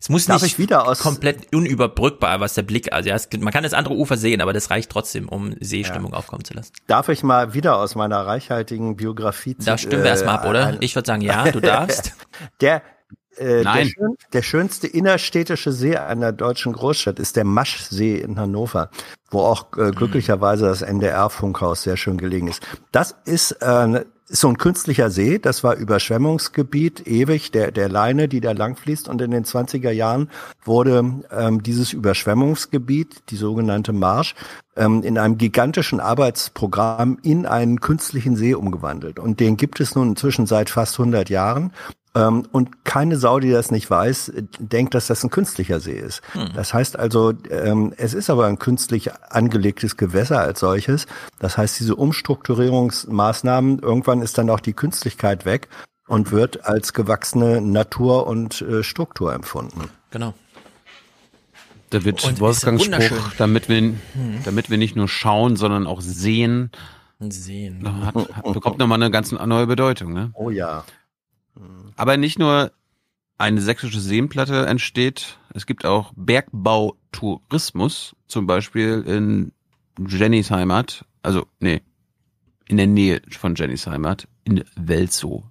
es 0.00 0.08
muss 0.08 0.24
Darf 0.26 0.42
nicht 0.42 0.52
ich 0.52 0.58
wieder 0.58 0.88
aus- 0.88 1.00
komplett 1.00 1.54
unüberbrückbar, 1.54 2.40
was 2.40 2.54
der 2.54 2.62
Blick, 2.62 2.92
also 2.92 3.08
ja, 3.10 3.14
es, 3.14 3.28
man 3.38 3.52
kann 3.52 3.62
das 3.62 3.74
andere 3.74 3.94
Ufer 3.94 4.16
sehen, 4.16 4.40
aber 4.40 4.52
das 4.52 4.70
reicht 4.70 4.90
trotzdem, 4.90 5.28
um 5.28 5.54
Seestimmung 5.60 6.14
aufkommen 6.14 6.44
zu 6.44 6.54
lassen. 6.54 6.72
Darf 6.86 7.08
ich 7.10 7.22
mal 7.22 7.52
wieder 7.54 7.76
aus 7.76 7.94
meiner 7.94 8.26
reichhaltigen 8.26 8.96
Biografie 8.96 9.56
Da 9.58 9.76
stimmen 9.76 10.02
wir 10.04 10.10
erstmal 10.10 10.36
ab, 10.36 10.46
oder? 10.46 10.66
ein- 10.68 10.78
Ich 10.80 10.94
würde 10.94 11.06
sagen, 11.06 11.20
ja, 11.22 11.50
du 11.50 11.60
darfst. 11.60 12.12
Der, 12.60 12.82
äh, 13.36 13.62
der, 13.62 13.64
Nein. 13.64 13.88
schön, 13.88 14.16
der 14.32 14.42
schönste 14.42 14.86
innerstädtische 14.86 15.72
See 15.72 15.96
einer 15.96 16.32
deutschen 16.32 16.72
Großstadt 16.72 17.18
ist 17.18 17.36
der 17.36 17.44
Maschsee 17.44 18.16
in 18.16 18.38
Hannover, 18.38 18.90
wo 19.30 19.40
auch 19.40 19.66
Mhm. 19.76 19.82
äh, 19.88 19.90
glücklicherweise 19.92 20.66
das 20.66 20.82
NDR-Funkhaus 20.82 21.82
sehr 21.82 21.96
schön 21.96 22.18
gelegen 22.18 22.48
ist. 22.48 22.66
Das 22.92 23.14
ist 23.24 23.52
äh, 23.60 24.04
ist 24.28 24.40
so 24.40 24.48
ein 24.48 24.58
künstlicher 24.58 25.08
See, 25.10 25.38
das 25.38 25.62
war 25.62 25.76
Überschwemmungsgebiet 25.76 27.06
ewig, 27.06 27.52
der, 27.52 27.70
der 27.70 27.88
Leine, 27.88 28.26
die 28.28 28.40
da 28.40 28.52
langfließt. 28.52 29.08
Und 29.08 29.22
in 29.22 29.30
den 29.30 29.44
20er 29.44 29.90
Jahren 29.92 30.30
wurde 30.64 31.22
ähm, 31.30 31.62
dieses 31.62 31.92
Überschwemmungsgebiet, 31.92 33.22
die 33.30 33.36
sogenannte 33.36 33.92
Marsch, 33.92 34.34
ähm, 34.74 35.02
in 35.02 35.16
einem 35.16 35.38
gigantischen 35.38 36.00
Arbeitsprogramm 36.00 37.18
in 37.22 37.46
einen 37.46 37.80
künstlichen 37.80 38.34
See 38.36 38.54
umgewandelt. 38.54 39.20
Und 39.20 39.38
den 39.38 39.56
gibt 39.56 39.78
es 39.80 39.94
nun 39.94 40.10
inzwischen 40.10 40.46
seit 40.46 40.70
fast 40.70 40.98
100 40.98 41.30
Jahren. 41.30 41.72
Ähm, 42.16 42.46
und 42.50 42.84
keine 42.84 43.18
Sau, 43.18 43.40
die 43.40 43.50
das 43.50 43.70
nicht 43.70 43.90
weiß, 43.90 44.32
denkt, 44.58 44.94
dass 44.94 45.06
das 45.06 45.22
ein 45.22 45.28
künstlicher 45.30 45.80
See 45.80 45.98
ist. 45.98 46.22
Hm. 46.32 46.48
Das 46.54 46.72
heißt 46.72 46.98
also, 46.98 47.34
ähm, 47.50 47.92
es 47.98 48.14
ist 48.14 48.30
aber 48.30 48.46
ein 48.46 48.58
künstlich 48.58 49.10
angelegtes 49.28 49.98
Gewässer 49.98 50.40
als 50.40 50.60
solches. 50.60 51.06
Das 51.40 51.58
heißt, 51.58 51.78
diese 51.78 51.94
Umstrukturierungsmaßnahmen, 51.94 53.80
irgendwann 53.80 54.22
ist 54.22 54.38
dann 54.38 54.48
auch 54.48 54.60
die 54.60 54.72
Künstlichkeit 54.72 55.44
weg 55.44 55.68
und 56.08 56.32
wird 56.32 56.64
als 56.64 56.94
gewachsene 56.94 57.60
Natur 57.60 58.26
und 58.26 58.62
äh, 58.62 58.82
Struktur 58.82 59.34
empfunden. 59.34 59.90
Genau. 60.10 60.32
Da 61.90 62.04
wird 62.04 62.40
Wolfgangs. 62.40 62.84
Spruch, 62.84 63.32
damit 63.36 63.68
wir, 63.68 63.82
Mhm. 63.82 63.98
damit 64.44 64.70
wir 64.70 64.78
nicht 64.78 64.96
nur 64.96 65.08
schauen, 65.08 65.56
sondern 65.56 65.86
auch 65.86 66.00
sehen, 66.00 66.70
Sehen. 67.20 68.04
hat, 68.06 68.14
hat, 68.14 68.52
bekommt 68.52 68.78
nochmal 68.78 69.00
eine 69.02 69.10
ganz 69.10 69.32
neue 69.32 69.66
Bedeutung. 69.66 70.12
Ne? 70.12 70.30
Oh 70.34 70.50
ja. 70.50 70.84
Aber 71.96 72.16
nicht 72.16 72.38
nur 72.38 72.72
eine 73.38 73.60
sächsische 73.60 74.00
Seenplatte 74.00 74.66
entsteht, 74.66 75.38
es 75.54 75.66
gibt 75.66 75.84
auch 75.84 76.12
Bergbautourismus, 76.16 78.16
zum 78.26 78.46
Beispiel 78.46 79.04
in 79.06 79.52
Jennys 80.06 80.50
Heimat, 80.50 81.04
also 81.22 81.46
nee, 81.60 81.82
in 82.68 82.76
der 82.76 82.86
Nähe 82.86 83.22
von 83.30 83.54
Jennys 83.54 83.86
Heimat, 83.86 84.28
in 84.44 84.64
Welzow. 84.76 85.44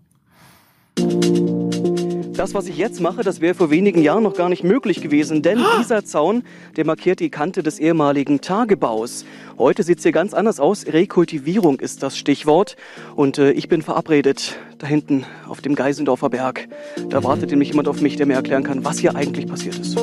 Das, 2.37 2.53
was 2.53 2.67
ich 2.67 2.77
jetzt 2.77 2.99
mache, 2.99 3.23
das 3.23 3.39
wäre 3.39 3.55
vor 3.55 3.69
wenigen 3.69 4.01
Jahren 4.01 4.23
noch 4.23 4.35
gar 4.35 4.49
nicht 4.49 4.63
möglich 4.63 4.99
gewesen, 4.99 5.41
denn 5.41 5.57
dieser 5.79 6.03
Zaun, 6.03 6.43
der 6.75 6.85
markiert 6.85 7.21
die 7.21 7.29
Kante 7.29 7.63
des 7.63 7.79
ehemaligen 7.79 8.41
Tagebaus. 8.41 9.23
Heute 9.57 9.83
sieht 9.83 9.99
es 9.99 10.03
hier 10.03 10.11
ganz 10.11 10.33
anders 10.33 10.59
aus. 10.59 10.85
Rekultivierung 10.85 11.79
ist 11.79 12.03
das 12.03 12.17
Stichwort. 12.17 12.75
Und 13.15 13.37
äh, 13.37 13.51
ich 13.51 13.69
bin 13.69 13.81
verabredet 13.81 14.57
da 14.79 14.87
hinten 14.87 15.25
auf 15.47 15.61
dem 15.61 15.75
Geisendorfer 15.75 16.29
Berg. 16.29 16.67
Da 17.09 17.23
wartet 17.23 17.51
nämlich 17.51 17.69
jemand 17.69 17.87
auf 17.87 18.01
mich, 18.01 18.17
der 18.17 18.25
mir 18.25 18.33
erklären 18.33 18.63
kann, 18.63 18.83
was 18.83 18.99
hier 18.99 19.15
eigentlich 19.15 19.47
passiert 19.47 19.79
ist. 19.79 19.97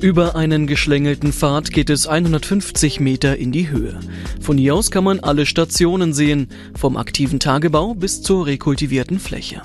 Über 0.00 0.34
einen 0.34 0.66
geschlängelten 0.66 1.32
Pfad 1.32 1.70
geht 1.70 1.90
es 1.90 2.08
150 2.08 2.98
Meter 2.98 3.36
in 3.36 3.52
die 3.52 3.70
Höhe. 3.70 4.00
Von 4.40 4.58
hier 4.58 4.74
aus 4.74 4.90
kann 4.90 5.04
man 5.04 5.20
alle 5.20 5.46
Stationen 5.46 6.12
sehen, 6.12 6.48
vom 6.76 6.96
aktiven 6.96 7.38
Tagebau 7.38 7.94
bis 7.94 8.20
zur 8.20 8.46
rekultivierten 8.46 9.20
Fläche. 9.20 9.62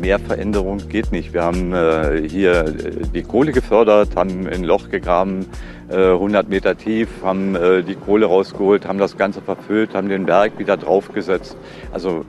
Mehr 0.00 0.18
Veränderung 0.18 0.88
geht 0.88 1.12
nicht. 1.12 1.34
Wir 1.34 1.42
haben 1.42 1.74
äh, 1.74 2.26
hier 2.26 2.64
äh, 2.64 3.06
die 3.14 3.22
Kohle 3.22 3.52
gefördert, 3.52 4.16
haben 4.16 4.46
ein 4.46 4.64
Loch 4.64 4.88
gegraben, 4.88 5.44
äh, 5.90 6.12
100 6.12 6.48
Meter 6.48 6.76
tief, 6.76 7.08
haben 7.22 7.54
äh, 7.54 7.82
die 7.82 7.96
Kohle 7.96 8.24
rausgeholt, 8.24 8.86
haben 8.86 8.98
das 8.98 9.18
Ganze 9.18 9.42
verfüllt, 9.42 9.94
haben 9.94 10.08
den 10.08 10.24
Berg 10.24 10.58
wieder 10.58 10.78
draufgesetzt. 10.78 11.54
Also 11.92 12.24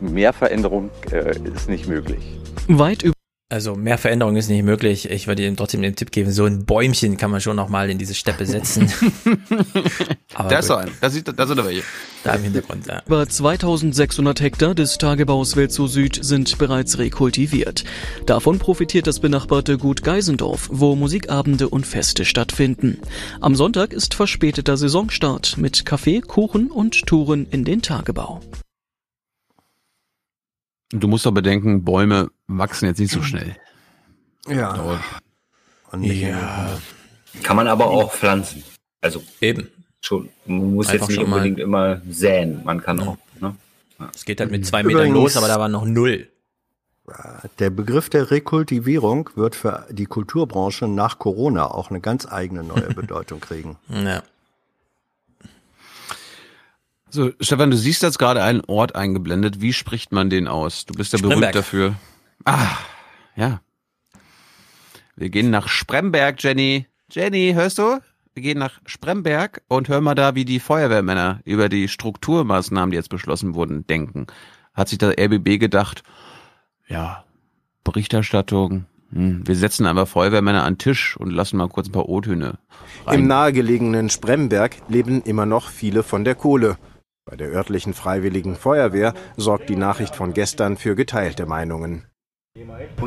mehr 0.00 0.34
Veränderung 0.34 0.90
äh, 1.12 1.34
ist 1.54 1.70
nicht 1.70 1.88
möglich. 1.88 2.38
Weit 2.68 3.02
über 3.02 3.13
Also 3.50 3.74
mehr 3.74 3.98
Veränderung 3.98 4.36
ist 4.36 4.48
nicht 4.48 4.62
möglich. 4.64 5.10
Ich 5.10 5.26
würde 5.26 5.46
ihm 5.46 5.54
trotzdem 5.54 5.82
den 5.82 5.94
Tipp 5.94 6.10
geben, 6.10 6.32
so 6.32 6.46
ein 6.46 6.64
Bäumchen 6.64 7.18
kann 7.18 7.30
man 7.30 7.42
schon 7.42 7.56
noch 7.56 7.68
mal 7.68 7.90
in 7.90 7.98
diese 7.98 8.14
Steppe 8.14 8.46
setzen. 8.46 8.90
Aber 10.34 10.48
da 10.48 10.58
ist 10.60 10.66
so 10.66 10.74
ein, 10.76 10.90
da, 11.00 11.10
sieht, 11.10 11.28
da 11.28 11.46
sind 11.46 11.58
aber 11.58 11.68
welche. 11.68 11.82
Da 12.24 12.34
im 12.34 12.42
Hintergrund, 12.42 12.86
ja. 12.86 13.02
Über 13.06 13.28
2600 13.28 14.40
Hektar 14.40 14.74
des 14.74 14.98
Tagebaus 14.98 15.56
Welzow 15.56 15.86
Süd 15.86 16.18
sind 16.24 16.58
bereits 16.58 16.98
rekultiviert. 16.98 17.84
Davon 18.26 18.58
profitiert 18.58 19.06
das 19.06 19.20
benachbarte 19.20 19.78
Gut 19.78 20.02
Geisendorf, 20.02 20.68
wo 20.72 20.96
Musikabende 20.96 21.68
und 21.68 21.86
Feste 21.86 22.24
stattfinden. 22.24 22.98
Am 23.40 23.54
Sonntag 23.54 23.92
ist 23.92 24.14
verspäteter 24.14 24.76
Saisonstart 24.76 25.58
mit 25.58 25.84
Kaffee, 25.84 26.22
Kuchen 26.22 26.70
und 26.70 27.06
Touren 27.06 27.46
in 27.50 27.64
den 27.64 27.82
Tagebau. 27.82 28.40
Du 31.00 31.08
musst 31.08 31.26
doch 31.26 31.32
bedenken, 31.32 31.84
Bäume 31.84 32.30
wachsen 32.46 32.86
jetzt 32.86 32.98
nicht 33.00 33.12
so 33.12 33.22
schnell. 33.22 33.56
Ja. 34.48 34.72
Dauert. 34.74 35.00
Ja. 36.00 36.78
Kann 37.42 37.56
man 37.56 37.66
aber 37.68 37.86
auch 37.88 38.12
pflanzen. 38.12 38.62
Also 39.00 39.22
eben. 39.40 39.68
Schon. 40.00 40.28
Man 40.46 40.74
muss 40.74 40.88
Einfach 40.88 41.08
jetzt 41.08 41.08
nicht 41.08 41.20
schon 41.20 41.30
mal- 41.30 41.36
unbedingt 41.36 41.58
immer 41.60 42.00
säen. 42.08 42.62
Man 42.64 42.80
kann 42.82 43.00
auch. 43.00 43.16
Ne? 43.40 43.54
Es 44.14 44.24
geht 44.24 44.40
halt 44.40 44.50
mit 44.50 44.66
zwei 44.66 44.82
Metern 44.82 45.00
Übrigens- 45.08 45.14
los, 45.34 45.36
aber 45.36 45.48
da 45.48 45.58
war 45.58 45.68
noch 45.68 45.84
null. 45.84 46.28
Der 47.58 47.68
Begriff 47.70 48.08
der 48.08 48.30
Rekultivierung 48.30 49.28
wird 49.34 49.54
für 49.54 49.86
die 49.90 50.06
Kulturbranche 50.06 50.88
nach 50.88 51.18
Corona 51.18 51.66
auch 51.70 51.90
eine 51.90 52.00
ganz 52.00 52.26
eigene 52.30 52.62
neue 52.64 52.94
Bedeutung 52.94 53.40
kriegen. 53.40 53.76
Ja. 53.88 54.22
So, 57.14 57.30
Stefan, 57.38 57.70
du 57.70 57.76
siehst 57.76 58.02
jetzt 58.02 58.18
gerade 58.18 58.42
einen 58.42 58.62
Ort 58.66 58.96
eingeblendet. 58.96 59.60
Wie 59.60 59.72
spricht 59.72 60.10
man 60.10 60.30
den 60.30 60.48
aus? 60.48 60.84
Du 60.84 60.94
bist 60.94 61.12
ja 61.12 61.18
berühmt 61.18 61.34
Spremberg. 61.34 61.52
dafür. 61.52 61.94
Ah, 62.44 62.76
ja. 63.36 63.60
Wir 65.14 65.30
gehen 65.30 65.48
nach 65.48 65.68
Spremberg, 65.68 66.42
Jenny. 66.42 66.88
Jenny, 67.08 67.52
hörst 67.54 67.78
du? 67.78 68.00
Wir 68.34 68.42
gehen 68.42 68.58
nach 68.58 68.80
Spremberg 68.84 69.62
und 69.68 69.88
hören 69.88 70.02
mal 70.02 70.16
da, 70.16 70.34
wie 70.34 70.44
die 70.44 70.58
Feuerwehrmänner 70.58 71.38
über 71.44 71.68
die 71.68 71.86
Strukturmaßnahmen, 71.86 72.90
die 72.90 72.96
jetzt 72.96 73.10
beschlossen 73.10 73.54
wurden, 73.54 73.86
denken. 73.86 74.26
Hat 74.72 74.88
sich 74.88 74.98
der 74.98 75.10
RBB 75.16 75.60
gedacht, 75.60 76.02
ja, 76.88 77.22
Berichterstattung, 77.84 78.86
hm, 79.12 79.46
wir 79.46 79.54
setzen 79.54 79.86
einfach 79.86 80.08
Feuerwehrmänner 80.08 80.64
an 80.64 80.72
den 80.72 80.78
Tisch 80.78 81.16
und 81.16 81.30
lassen 81.30 81.58
mal 81.58 81.68
kurz 81.68 81.86
ein 81.86 81.92
paar 81.92 82.08
O-Töne 82.08 82.58
Im 83.08 83.28
nahegelegenen 83.28 84.10
Spremberg 84.10 84.78
leben 84.88 85.22
immer 85.22 85.46
noch 85.46 85.68
viele 85.68 86.02
von 86.02 86.24
der 86.24 86.34
Kohle. 86.34 86.76
Bei 87.26 87.36
der 87.36 87.48
örtlichen 87.48 87.94
Freiwilligen 87.94 88.54
Feuerwehr 88.54 89.14
sorgt 89.38 89.70
die 89.70 89.76
Nachricht 89.76 90.14
von 90.14 90.34
gestern 90.34 90.76
für 90.76 90.94
geteilte 90.94 91.46
Meinungen. 91.46 92.04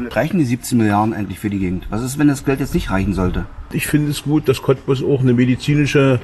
Reichen 0.09 0.39
die 0.39 0.45
17 0.45 0.79
Milliarden 0.79 1.13
eigentlich 1.13 1.37
für 1.39 1.51
die 1.51 1.59
Gegend? 1.59 1.85
Was 1.91 2.01
ist, 2.01 2.17
wenn 2.17 2.27
das 2.27 2.43
Geld 2.43 2.59
jetzt 2.59 2.73
nicht 2.73 2.89
reichen 2.89 3.13
sollte? 3.13 3.45
Ich 3.71 3.85
finde 3.85 4.09
es 4.09 4.23
gut, 4.23 4.49
dass 4.49 4.63
Cottbus 4.63 5.03
auch 5.03 5.21
eine 5.21 5.33
medizinische 5.33 6.19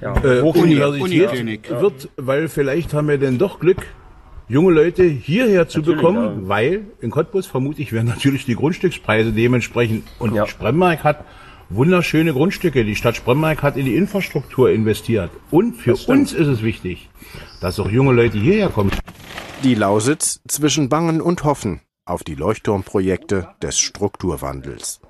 äh, 0.00 0.06
Uni- 0.40 0.76
Universität 0.76 1.02
Uniklinik. 1.30 1.70
wird, 1.70 2.08
weil 2.16 2.46
vielleicht 2.48 2.94
haben 2.94 3.08
wir 3.08 3.18
denn 3.18 3.38
doch 3.38 3.58
Glück, 3.58 3.84
junge 4.48 4.72
Leute 4.72 5.02
hierher 5.02 5.68
zu 5.68 5.80
Natürlich, 5.80 6.00
bekommen, 6.00 6.48
weil 6.48 6.86
in 7.00 7.10
Cottbus 7.10 7.46
vermutlich 7.46 7.92
werden 7.92 8.06
natürlich 8.06 8.44
die 8.44 8.54
Grundstückspreise 8.54 9.32
dementsprechend 9.32 10.04
und 10.20 10.36
Spremberg 10.48 11.02
hat 11.02 11.24
wunderschöne 11.68 12.32
Grundstücke. 12.32 12.84
Die 12.84 12.96
Stadt 12.96 13.16
Spremberg 13.16 13.62
hat 13.62 13.76
in 13.76 13.84
die 13.86 13.96
Infrastruktur 13.96 14.70
investiert. 14.70 15.30
Und 15.50 15.74
für 15.74 15.96
uns 15.96 16.32
ist 16.32 16.46
es 16.46 16.62
wichtig, 16.62 17.08
dass 17.60 17.80
auch 17.80 17.90
junge 17.90 18.12
Leute 18.12 18.38
hierher 18.38 18.68
kommen. 18.68 18.90
Die 19.62 19.74
Lausitz 19.74 20.40
zwischen 20.46 20.88
Bangen 20.88 21.20
und 21.20 21.44
Hoffen 21.44 21.80
auf 22.04 22.22
die 22.22 22.34
Leuchtturmprojekte 22.34 23.48
des 23.62 23.78
Strukturwandels. 23.78 25.00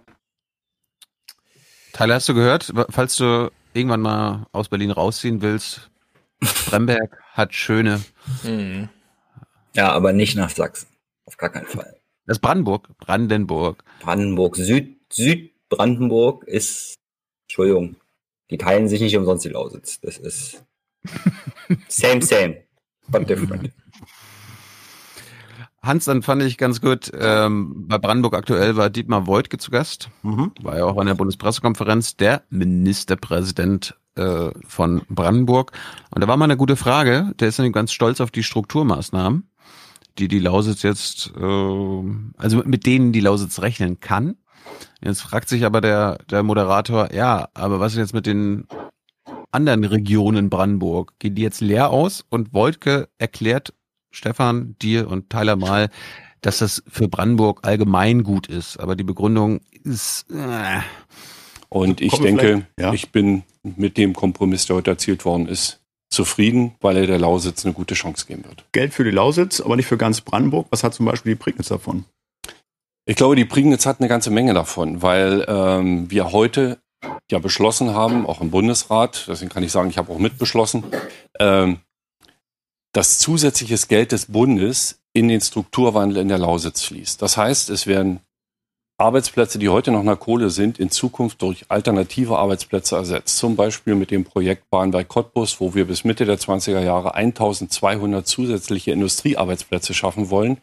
Tyler, 1.92 2.14
hast 2.14 2.28
du 2.28 2.34
gehört, 2.34 2.72
falls 2.90 3.16
du 3.16 3.50
irgendwann 3.74 4.00
mal 4.00 4.46
aus 4.52 4.68
Berlin 4.68 4.90
rausziehen 4.90 5.42
willst, 5.42 5.90
Bremberg 6.66 7.18
hat 7.32 7.54
schöne. 7.54 8.00
Ja, 9.74 9.92
aber 9.92 10.12
nicht 10.12 10.36
nach 10.36 10.50
Sachsen. 10.50 10.88
Auf 11.26 11.36
gar 11.36 11.50
keinen 11.50 11.66
Fall. 11.66 11.96
Das 12.26 12.36
ist 12.36 12.40
Brandenburg. 12.40 12.88
Brandenburg. 12.98 13.84
Brandenburg. 14.00 14.57
Süd, 14.57 14.96
Südbrandenburg 15.70 16.44
ist 16.44 16.94
Entschuldigung, 17.46 17.96
die 18.50 18.58
teilen 18.58 18.88
sich 18.88 19.00
nicht 19.00 19.16
umsonst 19.16 19.44
die 19.44 19.50
Lausitz. 19.50 20.00
Das 20.00 20.18
ist 20.18 20.64
same, 21.88 22.22
same, 22.22 22.58
but 23.08 23.28
different. 23.28 23.72
Hans, 25.82 26.04
dann 26.06 26.22
fand 26.22 26.42
ich 26.42 26.58
ganz 26.58 26.80
gut, 26.80 27.12
ähm, 27.16 27.86
bei 27.86 27.98
Brandenburg 27.98 28.34
aktuell 28.34 28.76
war 28.76 28.90
Dietmar 28.90 29.28
Woidke 29.28 29.56
zu 29.58 29.70
Gast, 29.70 30.10
Mhm. 30.22 30.50
war 30.62 30.76
ja 30.78 30.84
auch 30.84 30.96
an 30.98 31.06
der 31.06 31.14
Bundespressekonferenz, 31.14 32.16
der 32.16 32.42
Ministerpräsident 32.50 33.96
äh, 34.16 34.50
von 34.66 35.02
Brandenburg. 35.08 35.70
Und 36.10 36.22
da 36.22 36.28
war 36.28 36.36
mal 36.36 36.46
eine 36.46 36.56
gute 36.56 36.74
Frage, 36.76 37.32
der 37.38 37.48
ist 37.48 37.58
nämlich 37.58 37.74
ganz 37.74 37.92
stolz 37.92 38.20
auf 38.20 38.32
die 38.32 38.42
Strukturmaßnahmen, 38.42 39.48
die 40.18 40.26
die 40.26 40.40
Lausitz 40.40 40.82
jetzt, 40.82 41.32
äh, 41.36 41.40
also 41.40 42.62
mit 42.64 42.86
denen 42.86 43.12
die 43.12 43.20
Lausitz 43.20 43.60
rechnen 43.60 44.00
kann. 44.00 44.36
Jetzt 45.03 45.22
fragt 45.22 45.49
sich 45.49 45.64
aber 45.64 45.81
der, 45.81 46.18
der 46.31 46.43
Moderator, 46.43 47.12
ja, 47.12 47.49
aber 47.55 47.81
was 47.81 47.93
ist 47.93 47.99
jetzt 47.99 48.14
mit 48.14 48.27
den 48.27 48.66
anderen 49.51 49.85
Regionen 49.85 50.51
Brandenburg? 50.51 51.14
Gehen 51.18 51.35
die 51.35 51.43
jetzt 51.43 51.61
leer 51.61 51.91
aus? 51.91 52.24
Und 52.29 52.53
Woltke 52.53 53.09
erklärt 53.18 53.72
Stefan, 54.11 54.77
dir 54.81 55.09
und 55.09 55.31
Tyler 55.31 55.57
mal, 55.57 55.91
dass 56.41 56.59
das 56.59 56.83
für 56.89 57.09
Brandenburg 57.09 57.66
allgemein 57.66 58.22
gut 58.22 58.47
ist. 58.47 58.79
Aber 58.79 58.97
die 58.97 59.05
Begründung 59.05 59.61
ist. 59.85 60.27
Äh, 60.31 60.81
Und 61.68 62.01
ich 62.01 62.12
denke, 62.18 62.66
ja. 62.79 62.93
ich 62.93 63.11
bin 63.12 63.43
mit 63.62 63.97
dem 63.97 64.14
Kompromiss, 64.14 64.66
der 64.66 64.77
heute 64.77 64.93
erzielt 64.93 65.24
worden 65.24 65.49
ist, 65.49 65.81
zufrieden, 66.09 66.74
weil 66.81 66.97
er 66.97 67.07
der 67.07 67.18
Lausitz 67.18 67.64
eine 67.64 67.74
gute 67.74 67.95
Chance 67.95 68.27
geben 68.27 68.45
wird. 68.45 68.64
Geld 68.72 68.95
für 68.95 69.05
die 69.05 69.11
Lausitz, 69.11 69.61
aber 69.61 69.77
nicht 69.77 69.87
für 69.87 69.99
ganz 69.99 70.20
Brandenburg. 70.20 70.68
Was 70.70 70.85
hat 70.85 70.95
zum 70.95 71.07
Beispiel 71.07 71.33
die 71.33 71.39
Prignitz 71.39 71.68
davon? 71.68 72.05
Ich 73.09 73.14
glaube, 73.14 73.36
die 73.36 73.44
Prignitz 73.44 73.86
hat 73.86 74.00
eine 74.00 74.09
ganze 74.09 74.30
Menge 74.30 74.52
davon, 74.52 75.00
weil 75.00 75.44
ähm, 75.46 76.11
wir 76.11 76.32
heute 76.32 76.78
ja 77.30 77.38
beschlossen 77.38 77.94
haben, 77.94 78.26
auch 78.26 78.40
im 78.40 78.50
Bundesrat, 78.50 79.26
deswegen 79.28 79.48
kann 79.48 79.62
ich 79.62 79.70
sagen, 79.70 79.90
ich 79.90 79.96
habe 79.96 80.12
auch 80.12 80.18
mitbeschlossen, 80.18 80.82
ähm, 81.38 81.78
dass 82.92 83.20
zusätzliches 83.20 83.86
Geld 83.86 84.11
des 84.11 84.26
Bundes 84.26 84.98
in 85.12 85.28
den 85.28 85.40
Strukturwandel 85.40 86.18
in 86.18 86.28
der 86.28 86.38
Lausitz 86.38 86.82
fließt. 86.82 87.22
Das 87.22 87.36
heißt, 87.36 87.70
es 87.70 87.86
werden 87.86 88.20
Arbeitsplätze, 88.98 89.61
die 89.61 89.68
heute 89.68 89.92
noch 89.92 90.02
nach 90.02 90.18
Kohle 90.18 90.50
sind, 90.50 90.80
in 90.80 90.90
Zukunft 90.90 91.42
durch 91.42 91.66
alternative 91.68 92.38
Arbeitsplätze 92.38 92.96
ersetzt. 92.96 93.36
Zum 93.36 93.54
Beispiel 93.54 93.94
mit 93.94 94.11
dem 94.11 94.24
Projekt 94.24 94.68
Bahnweit 94.70 95.09
Cottbus, 95.09 95.61
wo 95.61 95.74
wir 95.74 95.86
bis 95.86 96.02
Mitte 96.02 96.24
der 96.24 96.38
20er 96.38 96.80
Jahre 96.80 97.14
1200 97.14 98.26
zusätzliche 98.26 98.90
Industriearbeitsplätze 98.92 99.94
schaffen 99.94 100.30
wollen. 100.30 100.59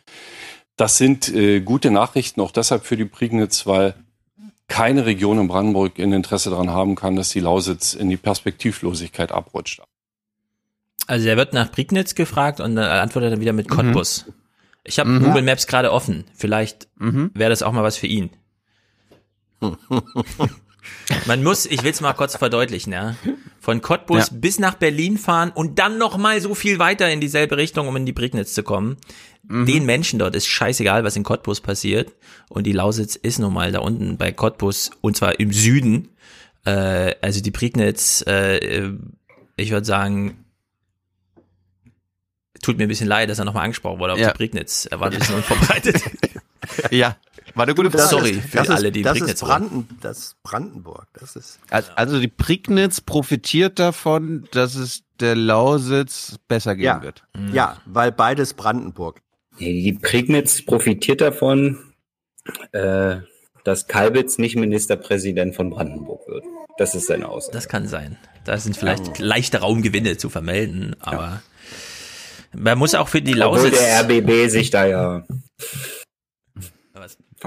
Das 0.75 0.97
sind 0.97 1.29
äh, 1.33 1.61
gute 1.61 1.91
Nachrichten 1.91 2.41
auch 2.41 2.51
deshalb 2.51 2.85
für 2.85 2.97
die 2.97 3.05
Prignitz, 3.05 3.65
weil 3.67 3.93
keine 4.67 5.05
Region 5.05 5.39
in 5.39 5.47
Brandenburg 5.47 5.99
ein 5.99 6.13
Interesse 6.13 6.49
daran 6.49 6.71
haben 6.71 6.95
kann, 6.95 7.15
dass 7.15 7.29
die 7.29 7.41
Lausitz 7.41 7.93
in 7.93 8.09
die 8.09 8.17
Perspektivlosigkeit 8.17 9.31
abrutscht. 9.31 9.81
Also 11.05 11.27
er 11.27 11.37
wird 11.37 11.53
nach 11.53 11.71
Prignitz 11.71 12.15
gefragt 12.15 12.59
und 12.59 12.75
dann 12.75 12.85
antwortet 12.85 13.33
er 13.33 13.39
wieder 13.41 13.53
mit 13.53 13.67
Cottbus. 13.69 14.25
Ich 14.83 14.99
habe 14.99 15.09
Mhm. 15.09 15.23
Google 15.23 15.43
Maps 15.43 15.67
gerade 15.67 15.91
offen. 15.91 16.25
Vielleicht 16.33 16.87
wäre 16.95 17.49
das 17.49 17.61
auch 17.61 17.71
mal 17.71 17.83
was 17.83 17.97
für 17.97 18.07
ihn. 18.07 18.31
Man 21.25 21.43
muss, 21.43 21.65
ich 21.65 21.83
will 21.83 21.91
es 21.91 22.01
mal 22.01 22.13
kurz 22.13 22.35
verdeutlichen, 22.35 22.91
ja. 22.93 23.15
Von 23.59 23.81
Cottbus 23.81 24.29
Ja. 24.29 24.37
bis 24.37 24.59
nach 24.59 24.75
Berlin 24.75 25.17
fahren 25.17 25.51
und 25.53 25.79
dann 25.79 25.97
noch 25.97 26.17
mal 26.17 26.39
so 26.41 26.53
viel 26.55 26.79
weiter 26.79 27.09
in 27.09 27.21
dieselbe 27.21 27.57
Richtung, 27.57 27.87
um 27.87 27.95
in 27.95 28.05
die 28.05 28.13
Prignitz 28.13 28.53
zu 28.53 28.63
kommen. 28.63 28.97
Den 29.43 29.85
Menschen 29.85 30.19
dort 30.19 30.35
ist 30.35 30.47
scheißegal, 30.47 31.03
was 31.03 31.17
in 31.17 31.23
Cottbus 31.23 31.59
passiert. 31.59 32.13
Und 32.49 32.65
die 32.65 32.71
Lausitz 32.71 33.15
ist 33.17 33.39
nun 33.39 33.53
mal 33.53 33.71
da 33.73 33.79
unten 33.79 34.17
bei 34.17 34.31
Cottbus 34.31 34.91
und 35.01 35.17
zwar 35.17 35.39
im 35.39 35.51
Süden. 35.51 36.09
Äh, 36.65 37.15
also 37.21 37.41
die 37.41 37.51
Prignitz, 37.51 38.23
äh, 38.25 38.87
ich 39.57 39.71
würde 39.71 39.85
sagen, 39.85 40.45
tut 42.61 42.77
mir 42.77 42.85
ein 42.85 42.89
bisschen 42.89 43.07
leid, 43.07 43.29
dass 43.29 43.39
er 43.39 43.45
nochmal 43.45 43.65
angesprochen 43.65 43.99
wurde 43.99 44.13
auf 44.13 44.19
Ja. 44.19 44.31
die 44.31 44.37
Prignitz. 44.37 44.85
Er 44.89 44.99
war 45.01 45.11
ein 45.11 45.17
bisschen 45.19 45.35
unvorbereitet. 45.35 46.01
ja, 46.91 47.17
war 47.55 47.63
eine 47.63 47.75
gute 47.75 47.91
Frage. 47.91 48.07
Sorry 48.07 48.29
ist- 48.31 48.49
für 48.49 48.57
das 48.57 48.69
alle, 48.69 48.87
ist, 48.87 48.95
die 48.95 49.01
das 49.01 49.13
Prignitz 49.13 49.33
ist. 49.41 49.47
Branden, 49.47 49.87
das 50.01 50.17
ist 50.19 50.43
Brandenburg. 50.43 51.07
Das 51.13 51.35
ist 51.35 51.59
Also, 51.69 51.91
also 51.95 52.19
die 52.19 52.27
Prignitz 52.27 53.01
profitiert 53.01 53.79
davon, 53.79 54.47
dass 54.51 54.75
es 54.75 55.03
der 55.19 55.35
Lausitz 55.35 56.37
besser 56.47 56.75
gehen 56.75 56.85
ja, 56.85 57.01
wird. 57.03 57.23
ja, 57.51 57.77
weil 57.85 58.11
beides 58.11 58.53
Brandenburg. 58.53 59.21
Die 59.59 59.93
Prignitz 60.01 60.65
profitiert 60.65 61.21
davon, 61.21 61.93
äh, 62.71 63.17
dass 63.63 63.87
Kalbitz 63.87 64.37
nicht 64.39 64.55
Ministerpräsident 64.55 65.55
von 65.55 65.69
Brandenburg 65.69 66.27
wird. 66.27 66.43
Das 66.77 66.95
ist 66.95 67.05
seine 67.07 67.29
Aussage. 67.29 67.53
Das 67.53 67.67
kann 67.69 67.87
sein. 67.87 68.17
Da 68.45 68.57
sind 68.57 68.75
vielleicht 68.75 69.19
leichte 69.19 69.59
Raumgewinne 69.59 70.17
zu 70.17 70.29
vermelden, 70.29 70.95
aber 70.99 71.41
man 72.51 72.77
muss 72.77 72.95
auch 72.95 73.07
für 73.07 73.21
die 73.21 73.39
Obwohl 73.41 73.69
Lausitz. 73.69 73.79
der 73.79 73.99
RBB 74.01 74.49
sich 74.49 74.69
da 74.71 74.85
ja 74.85 75.23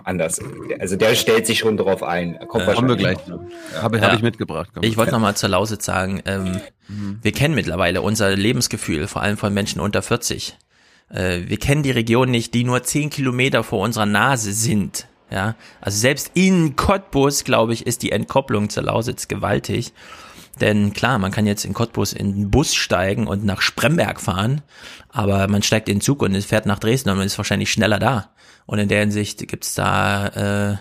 anders. 0.05 0.41
Also 0.79 0.97
der 0.97 1.15
stellt 1.15 1.47
sich 1.47 1.59
schon 1.59 1.77
drauf 1.77 2.03
ein. 2.03 2.39
Kommt 2.49 2.69
Äh, 2.69 2.75
Kommen 2.75 2.89
wir 2.89 2.97
wahrscheinlich 2.97 2.99
gleich. 2.99 3.27
noch. 3.29 3.41
Habe 3.83 4.01
hab 4.01 4.15
ich 4.15 4.23
mitgebracht. 4.23 4.71
Komm. 4.75 4.83
Ich 4.85 4.97
wollte 4.97 5.13
noch 5.13 5.21
mal 5.21 5.35
zur 5.35 5.49
Lausitz 5.49 5.85
sagen, 5.85 6.23
ähm, 6.27 6.61
wir 7.23 7.33
kennen 7.33 7.55
mittlerweile 7.55 8.03
unser 8.03 8.35
Lebensgefühl, 8.37 9.07
vor 9.09 9.23
allem 9.23 9.37
von 9.37 9.53
Menschen 9.55 9.81
unter 9.81 10.03
40. 10.03 10.57
Äh, 11.09 11.41
wir 11.47 11.59
kennen 11.59 11.83
die 11.83 11.91
Region 11.91 12.31
nicht, 12.31 12.55
die 12.55 12.65
nur 12.65 12.83
10 12.83 13.11
Kilometer 13.11 13.65
vor 13.65 13.81
unserer 13.81 14.07
Nase 14.07 14.53
sind. 14.53 15.07
Ja, 15.31 15.57
also 15.81 15.99
selbst 15.99 16.31
in 16.35 16.77
Cottbus, 16.77 17.43
glaube 17.43 17.73
ich, 17.73 17.85
ist 17.87 18.03
die 18.03 18.13
Entkopplung 18.13 18.69
zur 18.71 18.85
Lausitz 18.85 19.27
gewaltig. 19.27 19.93
Denn 20.61 20.93
klar, 20.93 21.19
man 21.19 21.33
kann 21.33 21.47
jetzt 21.47 21.65
in 21.65 21.75
Cottbus 21.75 22.13
in 22.13 22.33
den 22.35 22.51
Bus 22.51 22.75
steigen 22.75 23.27
und 23.27 23.45
nach 23.45 23.61
Spremberg 23.61 24.21
fahren, 24.21 24.63
aber 25.11 25.49
man 25.49 25.63
steigt 25.63 25.89
in 25.89 25.97
den 25.97 26.01
Zug 26.01 26.23
und 26.23 26.35
es 26.35 26.47
fährt 26.47 26.65
nach 26.65 26.79
Dresden 26.79 27.11
und 27.11 27.19
man 27.19 27.27
ist 27.27 27.37
wahrscheinlich 27.39 27.71
schneller 27.73 27.99
da. 27.99 28.31
Und 28.67 28.79
in 28.79 28.89
der 28.89 29.01
Hinsicht 29.01 29.47
gibt's 29.49 29.75
da, 29.75 30.27
äh, 30.73 30.77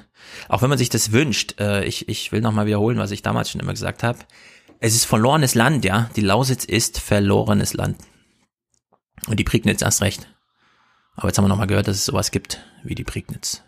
auch 0.49 0.61
wenn 0.61 0.69
man 0.69 0.77
sich 0.77 0.89
das 0.89 1.11
wünscht, 1.11 1.59
äh, 1.59 1.85
ich, 1.85 2.09
ich 2.09 2.31
will 2.31 2.41
nochmal 2.41 2.65
wiederholen, 2.65 2.97
was 2.97 3.11
ich 3.11 3.21
damals 3.21 3.49
schon 3.49 3.61
immer 3.61 3.73
gesagt 3.73 4.03
habe, 4.03 4.19
es 4.79 4.95
ist 4.95 5.05
verlorenes 5.05 5.55
Land, 5.55 5.85
ja. 5.85 6.09
Die 6.15 6.21
Lausitz 6.21 6.65
ist 6.65 6.99
verlorenes 6.99 7.73
Land. 7.73 7.97
Und 9.27 9.39
die 9.39 9.43
Prignitz 9.43 9.81
erst 9.81 10.01
recht. 10.01 10.27
Aber 11.15 11.27
jetzt 11.27 11.37
haben 11.37 11.45
wir 11.45 11.49
nochmal 11.49 11.67
gehört, 11.67 11.87
dass 11.87 11.95
es 11.95 12.05
sowas 12.05 12.31
gibt 12.31 12.61
wie 12.83 12.95
die 12.95 13.03
Prignitz. 13.03 13.63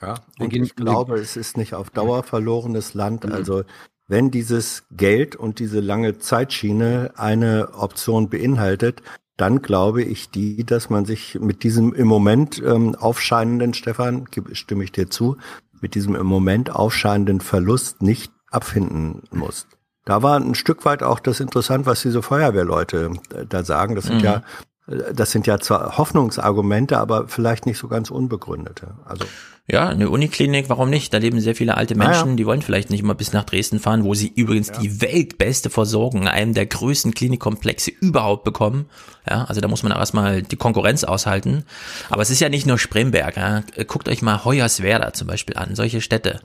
Ja, 0.00 0.14
und 0.38 0.54
ich 0.54 0.76
glaube, 0.76 1.18
es 1.18 1.36
ist 1.36 1.56
nicht 1.56 1.74
auf 1.74 1.90
Dauer 1.90 2.22
verlorenes 2.22 2.94
Land. 2.94 3.24
Also 3.30 3.64
wenn 4.08 4.30
dieses 4.30 4.84
Geld 4.90 5.36
und 5.36 5.58
diese 5.58 5.80
lange 5.80 6.18
Zeitschiene 6.18 7.12
eine 7.16 7.74
Option 7.74 8.28
beinhaltet, 8.28 9.02
dann 9.36 9.62
glaube 9.62 10.02
ich 10.02 10.30
die, 10.30 10.64
dass 10.64 10.90
man 10.90 11.04
sich 11.04 11.38
mit 11.40 11.62
diesem 11.62 11.92
im 11.92 12.08
Moment 12.08 12.62
ähm, 12.64 12.94
aufscheinenden, 12.94 13.74
Stefan, 13.74 14.26
stimme 14.52 14.84
ich 14.84 14.92
dir 14.92 15.10
zu, 15.10 15.36
mit 15.80 15.94
diesem 15.94 16.14
im 16.14 16.26
Moment 16.26 16.70
aufscheinenden 16.70 17.40
Verlust 17.40 18.02
nicht 18.02 18.32
abfinden 18.50 19.22
muss. 19.30 19.66
Da 20.04 20.22
war 20.22 20.38
ein 20.38 20.54
Stück 20.54 20.84
weit 20.84 21.02
auch 21.02 21.18
das 21.18 21.40
interessant, 21.40 21.84
was 21.84 22.02
diese 22.02 22.22
Feuerwehrleute 22.22 23.10
äh, 23.34 23.46
da 23.46 23.64
sagen. 23.64 23.94
Das 23.94 24.06
sind 24.06 24.18
Mhm. 24.18 24.24
ja, 24.24 24.42
äh, 24.86 25.12
das 25.12 25.32
sind 25.32 25.46
ja 25.46 25.58
zwar 25.58 25.98
Hoffnungsargumente, 25.98 26.98
aber 26.98 27.28
vielleicht 27.28 27.66
nicht 27.66 27.78
so 27.78 27.88
ganz 27.88 28.10
unbegründete. 28.10 28.94
Also 29.04 29.26
Ja, 29.68 29.88
eine 29.88 30.10
Uniklinik, 30.10 30.68
warum 30.68 30.90
nicht? 30.90 31.12
Da 31.12 31.18
leben 31.18 31.40
sehr 31.40 31.56
viele 31.56 31.76
alte 31.76 31.94
Ah, 31.94 32.02
ja. 32.02 32.08
Menschen, 32.10 32.36
die 32.36 32.46
wollen 32.46 32.62
vielleicht 32.62 32.90
nicht 32.90 33.00
immer 33.00 33.16
bis 33.16 33.32
nach 33.32 33.42
Dresden 33.42 33.80
fahren, 33.80 34.04
wo 34.04 34.14
sie 34.14 34.28
übrigens 34.32 34.70
die 34.70 35.00
weltbeste 35.00 35.70
Versorgung 35.70 36.22
in 36.22 36.28
einem 36.28 36.54
der 36.54 36.66
größten 36.66 37.12
Klinikkomplexe 37.14 37.90
überhaupt 37.90 38.44
bekommen. 38.44 38.86
Ja, 39.28 39.44
also 39.44 39.60
da 39.60 39.66
muss 39.66 39.82
man 39.82 39.90
auch 39.90 39.98
erstmal 39.98 40.42
die 40.42 40.54
Konkurrenz 40.54 41.02
aushalten. 41.02 41.64
Aber 42.10 42.22
es 42.22 42.30
ist 42.30 42.38
ja 42.38 42.48
nicht 42.48 42.64
nur 42.64 42.78
Spremberg. 42.78 43.36
Ja. 43.36 43.64
Guckt 43.88 44.08
euch 44.08 44.22
mal 44.22 44.44
Hoyerswerda 44.44 45.12
zum 45.12 45.26
Beispiel 45.26 45.56
an, 45.56 45.74
solche 45.74 46.00
Städte, 46.00 46.38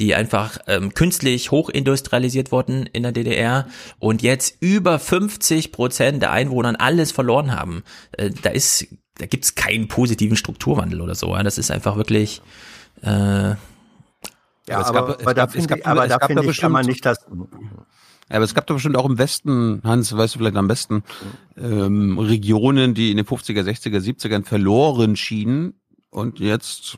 die 0.00 0.16
einfach 0.16 0.58
ähm, 0.66 0.94
künstlich 0.94 1.52
hochindustrialisiert 1.52 2.50
wurden 2.50 2.86
in 2.86 3.04
der 3.04 3.12
DDR 3.12 3.68
und 4.00 4.20
jetzt 4.20 4.56
über 4.58 4.98
50 4.98 5.70
Prozent 5.70 6.22
der 6.22 6.32
Einwohner 6.32 6.74
alles 6.80 7.12
verloren 7.12 7.54
haben. 7.54 7.84
Äh, 8.18 8.30
da 8.42 8.50
ist 8.50 8.88
da 9.18 9.26
gibt's 9.26 9.54
keinen 9.54 9.88
positiven 9.88 10.36
Strukturwandel 10.36 11.00
oder 11.00 11.14
so. 11.14 11.34
Ja. 11.34 11.42
Das 11.42 11.58
ist 11.58 11.70
einfach 11.70 11.96
wirklich 11.96 12.42
äh, 13.02 13.08
Ja, 13.08 13.56
es 14.68 14.72
aber, 14.86 15.06
gab- 15.06 15.20
es 15.20 15.26
aber 15.26 15.34
da 15.34 15.46
finde 15.48 15.76
ich, 15.76 15.86
aber 15.86 16.08
da 16.08 16.18
finde 16.26 16.44
ich, 16.50 16.56
kann 16.58 16.72
man 16.72 16.86
bestimmt- 16.86 16.94
nicht 16.94 17.06
das. 17.06 17.26
Ja, 18.30 18.36
aber 18.36 18.44
es 18.44 18.54
gab 18.54 18.66
doch 18.66 18.74
bestimmt 18.76 18.96
auch 18.96 19.04
im 19.04 19.18
Westen, 19.18 19.82
Hans, 19.84 20.16
weißt 20.16 20.34
du 20.34 20.38
vielleicht 20.38 20.56
am 20.56 20.66
besten, 20.66 21.04
ähm, 21.58 22.18
Regionen, 22.18 22.94
die 22.94 23.10
in 23.10 23.18
den 23.18 23.26
50er, 23.26 23.62
60er, 23.62 24.00
70ern 24.00 24.44
verloren 24.44 25.14
schienen 25.16 25.74
und 26.10 26.40
jetzt 26.40 26.96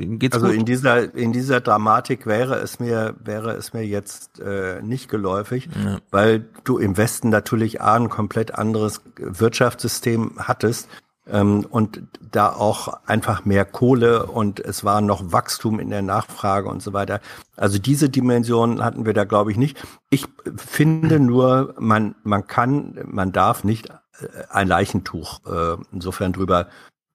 denen 0.00 0.18
geht's 0.18 0.34
Also 0.34 0.48
gut. 0.48 0.56
in 0.56 0.64
dieser 0.64 1.14
in 1.14 1.32
dieser 1.32 1.60
Dramatik 1.60 2.26
wäre 2.26 2.56
es 2.56 2.80
mir 2.80 3.14
wäre 3.22 3.52
es 3.52 3.72
mir 3.72 3.86
jetzt 3.86 4.40
äh, 4.40 4.82
nicht 4.82 5.08
geläufig, 5.08 5.68
weil 6.10 6.44
du 6.64 6.78
im 6.78 6.96
Westen 6.96 7.28
natürlich 7.28 7.80
A, 7.80 7.94
ein 7.94 8.08
komplett 8.08 8.54
anderes 8.54 9.02
Wirtschaftssystem 9.16 10.32
hattest, 10.38 10.88
ähm, 11.32 11.66
und 11.68 12.02
da 12.32 12.52
auch 12.52 12.88
einfach 13.06 13.44
mehr 13.44 13.64
Kohle 13.64 14.26
und 14.26 14.60
es 14.60 14.84
war 14.84 15.00
noch 15.00 15.32
Wachstum 15.32 15.80
in 15.80 15.90
der 15.90 16.02
Nachfrage 16.02 16.68
und 16.68 16.82
so 16.82 16.92
weiter. 16.92 17.20
Also 17.56 17.78
diese 17.78 18.08
Dimension 18.08 18.82
hatten 18.84 19.06
wir 19.06 19.14
da, 19.14 19.24
glaube 19.24 19.50
ich, 19.50 19.56
nicht. 19.56 19.76
Ich 20.10 20.26
finde 20.56 21.20
nur, 21.20 21.74
man, 21.78 22.14
man 22.22 22.46
kann, 22.46 22.98
man 23.04 23.32
darf 23.32 23.64
nicht 23.64 23.90
äh, 23.90 24.26
ein 24.50 24.68
Leichentuch 24.68 25.40
äh, 25.46 25.76
insofern 25.92 26.32
drüber 26.32 26.68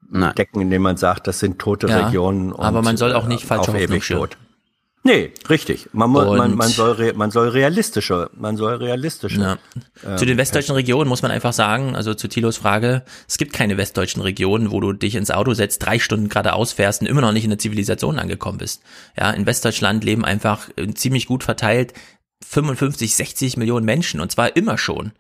Nein. 0.10 0.36
decken, 0.36 0.62
indem 0.62 0.84
man 0.84 0.97
sagt, 0.97 1.28
das 1.28 1.39
sind 1.39 1.60
tote 1.60 1.88
Ja, 1.88 2.06
Regionen. 2.06 2.51
Und, 2.51 2.64
aber 2.64 2.82
man 2.82 2.97
soll 2.97 3.14
auch 3.14 3.28
nicht 3.28 3.43
äh, 3.43 3.47
falsche 3.47 3.72
auf 3.72 3.80
ewig 3.80 4.08
tot. 4.08 4.38
Nee, 5.06 5.32
richtig. 5.51 5.88
Man, 5.93 6.12
man, 6.12 6.56
man, 6.56 6.70
soll, 6.70 7.14
man 7.14 7.30
soll 7.30 7.49
realistische, 7.49 8.32
man 8.34 8.58
soll 8.58 8.74
realistische. 8.74 9.39
Ja. 9.39 9.58
ähm, 10.03 10.18
zu 10.18 10.26
den 10.26 10.36
westdeutschen 10.38 10.74
Regionen 10.74 11.08
muss 11.08 11.22
man 11.22 11.30
einfach 11.30 11.53
sagen, 11.53 11.95
also 11.95 12.16
zu 12.16 12.28
Thilos 12.28 12.58
Frage, 12.58 13.03
es 13.28 13.38
gibt 13.38 13.53
keine 13.53 13.78
westdeutschen 13.78 14.24
Regionen, 14.24 14.72
wo 14.72 14.80
du 14.80 14.93
dich 14.93 15.14
ins 15.14 15.30
Auto 15.30 15.53
setzt, 15.53 15.86
drei 15.86 15.99
Stunden 15.99 16.28
geradeaus 16.28 16.74
fährst 16.74 17.01
und 17.01 17.08
immer 17.08 17.22
noch 17.22 17.34
nicht 17.34 17.43
in 17.43 17.51
der 17.51 17.60
Zivilisation 17.60 18.18
angekommen 18.18 18.58
bist. 18.58 18.82
Ja, 19.16 19.30
in 19.30 19.45
Westdeutschland 19.45 20.03
leben 20.03 20.26
einfach 20.26 20.70
äh, 20.76 20.91
ziemlich 20.95 21.28
gut 21.28 21.43
verteilt 21.43 21.93
55, 22.43 23.16
60 23.16 23.58
Millionen 23.58 23.86
Menschen 23.86 24.20
und 24.20 24.32
zwar 24.32 24.56
immer 24.56 24.80
schon. 24.80 25.12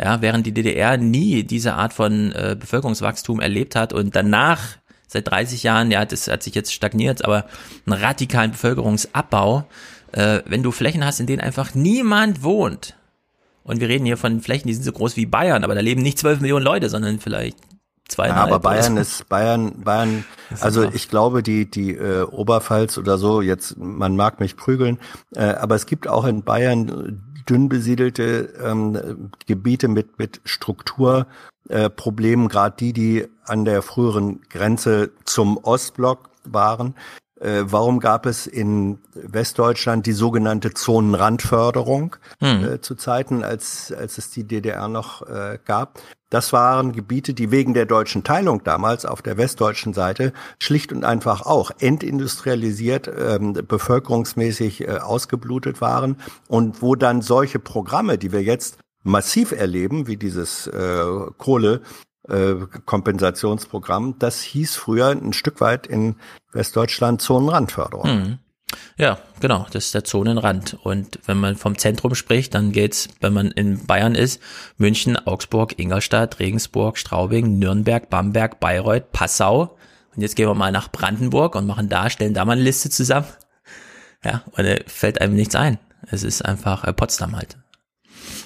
Ja, 0.00 0.22
während 0.22 0.46
die 0.46 0.52
DDR 0.54 0.96
nie 0.96 1.42
diese 1.42 1.74
Art 1.74 1.92
von 1.92 2.32
äh, 2.32 2.56
Bevölkerungswachstum 2.58 3.40
erlebt 3.40 3.74
hat 3.74 3.92
und 3.92 4.14
danach 4.14 4.60
seit 5.08 5.28
30 5.28 5.62
Jahren, 5.62 5.90
ja, 5.90 6.04
das 6.04 6.28
hat 6.28 6.42
sich 6.42 6.54
jetzt 6.54 6.72
stagniert, 6.72 7.24
aber 7.24 7.46
einen 7.86 8.00
radikalen 8.00 8.52
Bevölkerungsabbau, 8.52 9.66
äh, 10.12 10.42
wenn 10.46 10.62
du 10.62 10.70
Flächen 10.70 11.04
hast, 11.04 11.18
in 11.18 11.26
denen 11.26 11.40
einfach 11.40 11.74
niemand 11.74 12.42
wohnt. 12.42 12.94
Und 13.64 13.80
wir 13.80 13.88
reden 13.88 14.06
hier 14.06 14.16
von 14.16 14.40
Flächen, 14.40 14.68
die 14.68 14.74
sind 14.74 14.84
so 14.84 14.92
groß 14.92 15.16
wie 15.16 15.26
Bayern, 15.26 15.64
aber 15.64 15.74
da 15.74 15.80
leben 15.80 16.02
nicht 16.02 16.18
12 16.18 16.40
Millionen 16.40 16.64
Leute, 16.64 16.88
sondern 16.88 17.18
vielleicht 17.18 17.58
Ja, 17.58 17.64
zweieinhalb. 18.08 18.46
aber 18.48 18.60
Bayern 18.60 18.94
so. 18.94 19.00
ist 19.00 19.28
Bayern, 19.28 19.82
Bayern. 19.82 20.24
Also 20.60 20.84
ich 20.84 21.08
glaube, 21.10 21.42
die 21.42 21.70
die 21.70 21.90
äh, 21.94 22.22
Oberpfalz 22.22 22.96
oder 22.96 23.18
so. 23.18 23.42
Jetzt 23.42 23.76
man 23.76 24.16
mag 24.16 24.40
mich 24.40 24.56
prügeln, 24.56 24.98
äh, 25.34 25.42
aber 25.44 25.74
es 25.74 25.84
gibt 25.84 26.08
auch 26.08 26.24
in 26.24 26.42
Bayern 26.44 27.22
dünn 27.48 27.68
besiedelte 27.68 28.54
ähm, 28.62 29.30
Gebiete 29.46 29.88
mit 29.88 30.18
mit 30.18 30.40
Strukturproblemen, 30.44 32.46
äh, 32.46 32.48
gerade 32.48 32.76
die, 32.78 32.92
die 32.92 33.26
an 33.44 33.64
der 33.64 33.82
früheren 33.82 34.42
Grenze 34.48 35.10
zum 35.24 35.58
Ostblock 35.58 36.30
waren. 36.44 36.94
Äh, 37.40 37.64
warum 37.66 38.00
gab 38.00 38.26
es 38.26 38.46
in 38.46 38.98
Westdeutschland 39.14 40.06
die 40.06 40.12
sogenannte 40.12 40.74
Zonenrandförderung 40.74 42.16
Hm. 42.40 42.64
äh, 42.64 42.80
zu 42.80 42.96
Zeiten, 42.96 43.44
als, 43.44 43.92
als 43.92 44.18
es 44.18 44.30
die 44.30 44.44
DDR 44.44 44.88
noch 44.88 45.22
äh, 45.22 45.58
gab? 45.64 46.00
Das 46.30 46.52
waren 46.52 46.92
Gebiete, 46.92 47.32
die 47.32 47.50
wegen 47.50 47.72
der 47.72 47.86
deutschen 47.86 48.22
Teilung 48.22 48.62
damals 48.62 49.06
auf 49.06 49.22
der 49.22 49.38
westdeutschen 49.38 49.94
Seite 49.94 50.32
schlicht 50.58 50.92
und 50.92 51.04
einfach 51.04 51.46
auch 51.46 51.70
entindustrialisiert, 51.78 53.08
ähm, 53.08 53.54
bevölkerungsmäßig 53.54 54.86
äh, 54.86 54.98
ausgeblutet 54.98 55.80
waren 55.80 56.16
und 56.48 56.82
wo 56.82 56.94
dann 56.94 57.22
solche 57.22 57.58
Programme, 57.58 58.18
die 58.18 58.32
wir 58.32 58.42
jetzt 58.42 58.78
massiv 59.04 59.52
erleben, 59.52 60.06
wie 60.06 60.16
dieses 60.16 60.66
äh, 60.66 61.04
Kohle, 61.38 61.80
äh, 62.28 62.54
Kompensationsprogramm, 62.84 64.16
das 64.18 64.42
hieß 64.42 64.76
früher 64.76 65.08
ein 65.08 65.32
Stück 65.32 65.62
weit 65.62 65.86
in 65.86 66.16
Westdeutschland 66.52 67.22
Zonenrandförderung. 67.22 68.04
Hm. 68.04 68.38
Ja, 68.96 69.18
genau, 69.40 69.66
das 69.70 69.86
ist 69.86 69.94
der 69.94 70.04
Zonenrand. 70.04 70.76
Und 70.82 71.20
wenn 71.26 71.38
man 71.38 71.56
vom 71.56 71.78
Zentrum 71.78 72.14
spricht, 72.14 72.54
dann 72.54 72.72
geht's, 72.72 73.08
wenn 73.20 73.32
man 73.32 73.50
in 73.50 73.86
Bayern 73.86 74.14
ist, 74.14 74.42
München, 74.76 75.16
Augsburg, 75.16 75.78
Ingolstadt, 75.78 76.38
Regensburg, 76.38 76.98
Straubing, 76.98 77.58
Nürnberg, 77.58 78.10
Bamberg, 78.10 78.60
Bayreuth, 78.60 79.12
Passau. 79.12 79.76
Und 80.14 80.22
jetzt 80.22 80.36
gehen 80.36 80.48
wir 80.48 80.54
mal 80.54 80.72
nach 80.72 80.90
Brandenburg 80.90 81.54
und 81.54 81.66
machen 81.66 81.88
da, 81.88 82.10
stellen 82.10 82.34
da 82.34 82.44
mal 82.44 82.52
eine 82.52 82.62
Liste 82.62 82.90
zusammen. 82.90 83.26
Ja, 84.24 84.42
und 84.52 84.66
da 84.66 84.74
fällt 84.86 85.20
einem 85.20 85.34
nichts 85.34 85.54
ein. 85.54 85.78
Es 86.10 86.24
ist 86.24 86.44
einfach 86.44 86.84
äh, 86.84 86.92
Potsdam 86.92 87.36
halt. 87.36 87.56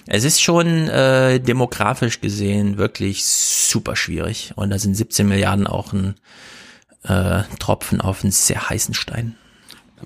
Es 0.06 0.24
ist 0.24 0.42
schon 0.42 0.88
äh, 0.88 1.40
demografisch 1.40 2.20
gesehen 2.20 2.76
wirklich 2.76 3.24
super 3.24 3.96
schwierig. 3.96 4.52
Und 4.56 4.70
da 4.70 4.78
sind 4.78 4.94
17 4.94 5.26
Milliarden 5.26 5.66
auch 5.66 5.92
ein 5.92 6.16
äh, 7.04 7.42
Tropfen 7.58 8.00
auf 8.00 8.22
einen 8.22 8.32
sehr 8.32 8.68
heißen 8.68 8.94
Stein. 8.94 9.36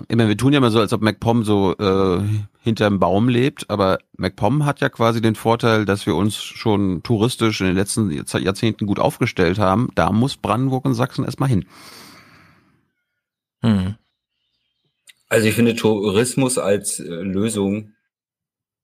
Ich 0.07 0.15
meine, 0.15 0.29
wir 0.29 0.37
tun 0.37 0.53
ja 0.53 0.59
mal 0.59 0.71
so, 0.71 0.79
als 0.79 0.93
ob 0.93 1.01
MacPom 1.01 1.43
so 1.43 1.75
äh, 1.77 2.21
hinterm 2.61 2.99
Baum 2.99 3.29
lebt, 3.29 3.69
aber 3.69 3.99
MacPom 4.17 4.65
hat 4.65 4.81
ja 4.81 4.89
quasi 4.89 5.21
den 5.21 5.35
Vorteil, 5.35 5.85
dass 5.85 6.05
wir 6.05 6.15
uns 6.15 6.35
schon 6.35 7.03
touristisch 7.03 7.61
in 7.61 7.67
den 7.67 7.75
letzten 7.75 8.09
Jahrze- 8.11 8.39
Jahrzehnten 8.39 8.85
gut 8.85 8.99
aufgestellt 8.99 9.59
haben. 9.59 9.89
Da 9.95 10.11
muss 10.11 10.37
Brandenburg 10.37 10.85
und 10.85 10.93
Sachsen 10.93 11.25
erstmal 11.25 11.49
hin. 11.49 11.65
Hm. 13.61 13.95
Also 15.29 15.47
ich 15.47 15.55
finde 15.55 15.75
Tourismus 15.75 16.57
als 16.57 16.99
äh, 16.99 17.03
Lösung, 17.03 17.93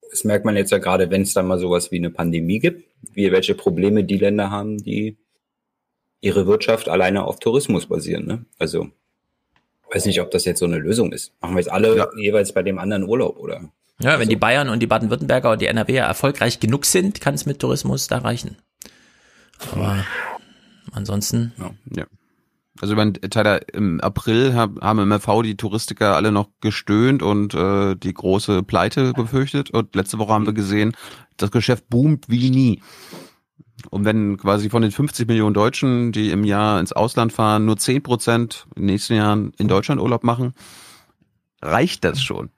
das 0.10 0.24
merkt 0.24 0.46
man 0.46 0.56
jetzt 0.56 0.72
ja 0.72 0.78
gerade, 0.78 1.10
wenn 1.10 1.22
es 1.22 1.34
dann 1.34 1.48
mal 1.48 1.60
sowas 1.60 1.92
wie 1.92 1.98
eine 1.98 2.12
Pandemie 2.12 2.60
gibt, 2.60 2.84
wie 3.14 3.32
welche 3.32 3.56
Probleme 3.56 4.04
die 4.04 4.18
Länder 4.18 4.52
haben, 4.52 4.78
die 4.78 5.18
ihre 6.22 6.48
Wirtschaft 6.48 6.88
alleine 6.88 7.24
auf 7.24 7.40
Tourismus 7.40 7.88
basieren. 7.88 8.26
Ne? 8.26 8.46
Also 8.58 8.90
weiß 9.94 10.06
nicht, 10.06 10.22
ob 10.22 10.32
das 10.32 10.46
jetzt 10.46 10.60
so 10.60 10.66
eine 10.66 10.78
Lösung 10.78 11.12
ist. 11.12 11.34
Machen 11.42 11.56
wir 11.56 11.60
jetzt 11.60 11.72
alle 11.72 12.10
jeweils 12.18 12.54
bei 12.54 12.64
dem 12.64 12.80
anderen 12.80 13.04
Urlaub, 13.04 13.38
oder? 13.38 13.72
Ja, 14.00 14.20
wenn 14.20 14.30
die 14.30 14.36
Bayern 14.36 14.70
und 14.70 14.80
die 14.80 14.88
Baden-Württemberger 14.88 15.52
und 15.52 15.62
die 15.62 15.68
NRW 15.68 15.96
erfolgreich 15.96 16.60
genug 16.60 16.86
sind, 16.86 17.22
kann 17.22 17.36
es 17.36 17.46
mit 17.46 17.60
Tourismus 17.60 18.08
da 18.08 18.18
reichen. 18.18 18.58
Aber 19.72 20.04
ansonsten. 20.92 21.54
Ja. 21.96 22.06
Also 22.82 22.94
über 22.94 23.14
Tyler, 23.14 23.62
im 23.74 24.02
April 24.02 24.56
hab, 24.56 24.82
haben 24.82 25.00
im 25.00 25.10
MV 25.10 25.44
die 25.44 25.56
Touristiker 25.56 26.16
alle 26.16 26.32
noch 26.32 26.50
gestöhnt 26.60 27.22
und 27.22 27.54
äh, 27.54 27.96
die 27.96 28.14
große 28.14 28.64
Pleite 28.64 29.14
befürchtet. 29.14 29.70
Und 29.70 29.96
letzte 29.96 30.18
Woche 30.18 30.34
haben 30.34 30.48
wir 30.48 30.54
gesehen, 30.54 30.94
das 31.38 31.52
Geschäft 31.52 31.88
boomt 31.90 32.26
wie 32.30 32.50
nie. 32.50 32.82
Und 33.94 34.06
wenn 34.06 34.38
quasi 34.38 34.72
von 34.72 34.82
den 34.82 34.90
50 34.90 35.28
Millionen 35.28 35.54
Deutschen, 35.54 36.12
die 36.12 36.32
im 36.32 36.46
Jahr 36.46 36.80
ins 36.80 36.94
Ausland 36.94 37.32
fahren, 37.32 37.66
nur 37.66 37.78
10 37.78 38.02
Prozent 38.02 38.66
in 38.76 38.82
den 38.82 38.86
nächsten 38.88 39.14
Jahren 39.14 39.54
in 39.60 39.68
Deutschland 39.68 40.02
Urlaub 40.02 40.24
machen, 40.24 40.56
reicht 41.62 42.04
das 42.04 42.20
schon 42.20 42.50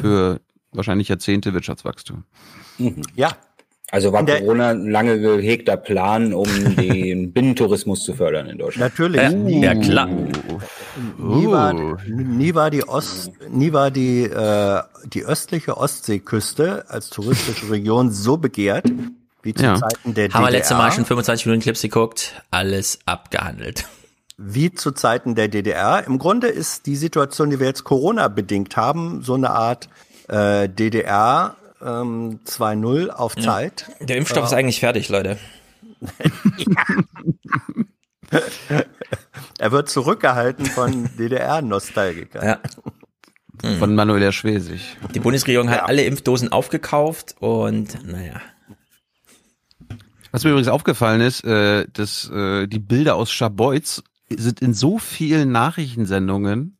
für 0.00 0.40
wahrscheinlich 0.70 1.08
Jahrzehnte 1.08 1.54
Wirtschaftswachstum. 1.54 2.22
Ja. 3.16 3.32
Also 3.90 4.12
war 4.12 4.24
Corona 4.24 4.70
ein 4.70 4.90
lange 4.90 5.20
gehegter 5.20 5.76
Plan, 5.76 6.32
um 6.32 6.46
den 6.76 7.32
Binnentourismus 7.34 8.04
zu 8.04 8.14
fördern 8.14 8.46
in 8.46 8.58
Deutschland. 8.58 8.92
Natürlich. 8.92 9.32
nie, 9.32 9.60
ja, 9.60 9.74
klar. 9.74 10.06
Nie 10.06 11.48
war, 11.48 11.72
nie 12.06 12.54
war 12.54 12.70
die 12.70 12.86
Ost, 12.86 13.32
nie 13.50 13.72
war 13.72 13.90
die, 13.90 14.22
äh, 14.22 14.82
die 15.12 15.24
östliche 15.24 15.76
Ostseeküste 15.76 16.84
als 16.88 17.10
touristische 17.10 17.70
Region 17.72 18.12
so 18.12 18.36
begehrt 18.36 18.86
wie 19.44 19.54
zu 19.54 19.62
Ja. 19.62 19.76
Zeiten 19.76 20.14
der 20.14 20.24
Haben 20.30 20.42
wir 20.42 20.46
DDR. 20.48 20.50
letzte 20.50 20.74
Mal 20.74 20.90
schon 20.90 21.04
25 21.04 21.46
Minuten 21.46 21.62
Clips 21.62 21.82
geguckt, 21.82 22.42
alles 22.50 22.98
abgehandelt. 23.06 23.86
wie 24.36 24.72
zu 24.74 24.90
Zeiten 24.90 25.36
der 25.36 25.46
DDR. 25.48 26.04
Im 26.06 26.18
Grunde 26.18 26.48
ist 26.48 26.86
die 26.86 26.96
Situation, 26.96 27.50
die 27.50 27.60
wir 27.60 27.68
jetzt 27.68 27.84
Corona 27.84 28.26
bedingt 28.28 28.76
haben, 28.76 29.22
so 29.22 29.34
eine 29.34 29.50
Art 29.50 29.88
äh, 30.28 30.68
DDR 30.68 31.54
ähm, 31.80 32.40
2.0 32.46 33.10
auf 33.10 33.36
Zeit. 33.36 33.86
Der 34.00 34.16
Impfstoff 34.16 34.46
ist 34.46 34.52
eigentlich 34.52 34.80
fertig, 34.80 35.08
Leute. 35.08 35.38
er 39.58 39.72
wird 39.72 39.88
zurückgehalten 39.88 40.66
von 40.66 41.08
DDR-Nostalgikern. 41.16 42.44
Ja. 42.44 42.58
Von 43.78 43.94
Manuela 43.94 44.32
Schwesig. 44.32 44.96
Die 45.14 45.20
Bundesregierung 45.20 45.70
hat 45.70 45.84
alle 45.84 46.04
Impfdosen 46.04 46.52
aufgekauft 46.52 47.36
und 47.38 48.04
naja. 48.04 48.40
Was 50.34 50.42
mir 50.42 50.50
übrigens 50.50 50.66
aufgefallen 50.66 51.20
ist, 51.20 51.44
äh, 51.44 51.86
dass 51.92 52.28
äh, 52.28 52.66
die 52.66 52.80
Bilder 52.80 53.14
aus 53.14 53.30
Scharbeutz 53.30 54.02
sind 54.28 54.60
in 54.60 54.74
so 54.74 54.98
vielen 54.98 55.52
Nachrichtensendungen 55.52 56.76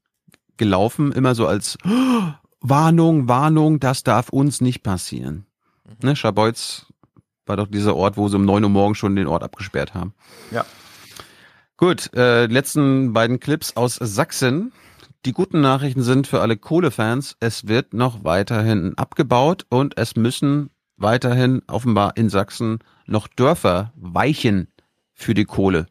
gelaufen, 0.57 1.13
immer 1.13 1.37
so 1.37 1.47
als 1.47 1.79
"Oh, 1.85 2.33
Warnung, 2.61 3.29
Warnung, 3.29 3.79
das 3.79 4.03
darf 4.03 4.31
uns 4.31 4.61
nicht 4.61 4.83
passieren. 4.83 5.47
Ne, 6.03 6.17
Scharbeutz 6.17 6.87
war 7.47 7.57
doch 7.57 7.69
dieser 7.69 7.95
Ort, 7.95 8.17
wo 8.17 8.27
sie 8.27 8.35
um 8.35 8.45
neun 8.45 8.65
Uhr 8.65 8.71
morgens 8.71 8.99
schon 8.99 9.15
den 9.15 9.29
Ort 9.29 9.45
abgesperrt 9.45 9.95
haben. 9.95 10.15
Ja. 10.51 10.65
Gut, 11.77 12.13
äh, 12.13 12.47
letzten 12.47 13.13
beiden 13.13 13.39
Clips 13.39 13.77
aus 13.77 13.95
Sachsen. 13.95 14.73
Die 15.27 15.33
guten 15.33 15.61
Nachrichten 15.61 16.03
sind 16.03 16.27
für 16.27 16.41
alle 16.41 16.57
Kohlefans, 16.57 17.37
es 17.39 17.69
wird 17.69 17.95
noch 17.95 18.25
weiterhin 18.25 18.99
abgebaut 18.99 19.65
und 19.69 19.97
es 19.97 20.17
müssen 20.17 20.71
weiterhin 20.97 21.63
offenbar 21.69 22.17
in 22.17 22.29
Sachsen 22.31 22.81
noch 23.07 23.29
Dörfer 23.29 23.93
weichen 23.97 24.69
für 25.13 25.35
die 25.35 25.45
Kohle. 25.45 25.87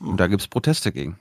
Und 0.00 0.18
da 0.18 0.26
gibt's 0.26 0.48
Proteste 0.48 0.92
gegen. 0.92 1.18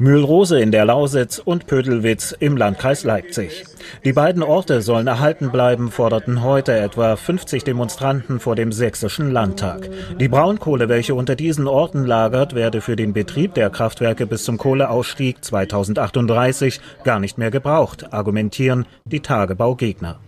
Mühlrose 0.00 0.60
in 0.60 0.72
der 0.72 0.86
Lausitz 0.86 1.38
und 1.38 1.68
Pödelwitz 1.68 2.34
im 2.40 2.56
Landkreis 2.56 3.04
Leipzig. 3.04 3.64
Die 4.04 4.12
beiden 4.12 4.42
Orte 4.42 4.82
sollen 4.82 5.06
erhalten 5.06 5.52
bleiben, 5.52 5.92
forderten 5.92 6.42
heute 6.42 6.76
etwa 6.76 7.14
50 7.14 7.62
Demonstranten 7.62 8.40
vor 8.40 8.56
dem 8.56 8.72
Sächsischen 8.72 9.30
Landtag. 9.30 9.88
Die 10.18 10.26
Braunkohle, 10.26 10.88
welche 10.88 11.14
unter 11.14 11.36
diesen 11.36 11.68
Orten 11.68 12.04
lagert, 12.06 12.56
werde 12.56 12.80
für 12.80 12.96
den 12.96 13.12
Betrieb 13.12 13.54
der 13.54 13.70
Kraftwerke 13.70 14.26
bis 14.26 14.42
zum 14.42 14.58
Kohleausstieg 14.58 15.44
2038 15.44 16.80
gar 17.04 17.20
nicht 17.20 17.38
mehr 17.38 17.52
gebraucht, 17.52 18.12
argumentieren 18.12 18.86
die 19.04 19.20
Tagebaugegner. 19.20 20.18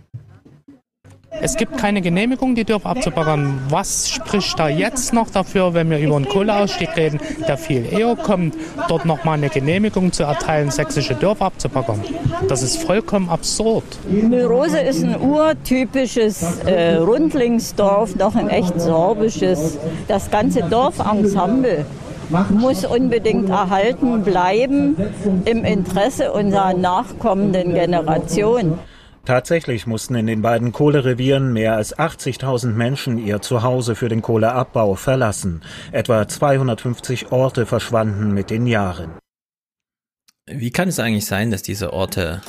Es 1.29 1.55
gibt 1.55 1.77
keine 1.77 2.01
Genehmigung, 2.01 2.55
die 2.55 2.63
Dörfer 2.63 2.89
abzubaggern. 2.89 3.59
Was 3.69 4.09
spricht 4.09 4.57
da 4.57 4.69
jetzt 4.69 5.13
noch 5.13 5.29
dafür, 5.29 5.73
wenn 5.73 5.89
wir 5.89 5.99
über 5.99 6.15
einen 6.15 6.27
Kohleausstieg 6.27 6.95
reden, 6.95 7.19
der 7.47 7.57
viel 7.57 7.85
eher 7.85 8.15
kommt, 8.15 8.55
dort 8.87 9.05
nochmal 9.05 9.37
eine 9.37 9.49
Genehmigung 9.49 10.11
zu 10.11 10.23
erteilen, 10.23 10.71
sächsische 10.71 11.15
Dörfer 11.15 11.45
abzubaggern? 11.45 12.01
Das 12.47 12.63
ist 12.63 12.81
vollkommen 12.81 13.29
absurd. 13.29 13.83
Mühlrose 14.09 14.79
ist 14.79 15.03
ein 15.03 15.19
urtypisches 15.21 16.59
äh, 16.65 16.95
Rundlingsdorf, 16.95 18.15
noch 18.15 18.35
ein 18.35 18.49
echt 18.49 18.79
sorbisches. 18.79 19.77
Das 20.07 20.31
ganze 20.31 20.63
Dorfensemble 20.63 21.85
muss 22.49 22.83
unbedingt 22.83 23.49
erhalten 23.49 24.23
bleiben 24.23 24.97
im 25.45 25.63
Interesse 25.63 26.31
unserer 26.31 26.73
nachkommenden 26.73 27.73
Generation. 27.73 28.79
Tatsächlich 29.27 29.85
mussten 29.85 30.15
in 30.15 30.25
den 30.25 30.41
beiden 30.41 30.71
Kohlerevieren 30.71 31.51
mehr 31.51 31.75
als 31.75 31.93
80.000 31.93 32.67
Menschen 32.67 33.17
ihr 33.17 33.41
Zuhause 33.41 33.93
für 33.93 34.07
den 34.07 34.21
Kohleabbau 34.21 34.95
verlassen. 34.95 35.63
Etwa 35.91 36.29
250 36.29 37.33
Orte 37.33 37.65
verschwanden 37.65 38.33
mit 38.33 38.49
den 38.49 38.67
Jahren. 38.67 39.17
Wie 40.45 40.71
kann 40.71 40.87
es 40.87 40.97
eigentlich 40.99 41.25
sein, 41.25 41.51
dass 41.51 41.61
diese 41.61 41.91
Orte 41.91 42.41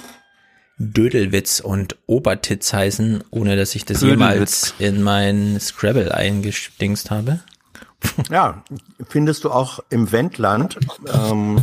Dödelwitz 0.79 1.59
und 1.59 1.97
Obertitz 2.07 2.73
heißen, 2.73 3.25
ohne 3.33 3.57
dass 3.57 3.75
ich 3.75 3.85
das 3.85 4.01
jemals 4.03 4.73
in 4.79 5.03
mein 5.03 5.59
Scrabble 5.59 6.15
eingedingst 6.15 7.11
habe? 7.11 7.41
Ja, 8.31 8.63
findest 9.09 9.43
du 9.43 9.51
auch 9.51 9.81
im 9.91 10.13
Wendland 10.13 10.79
ähm, 11.13 11.61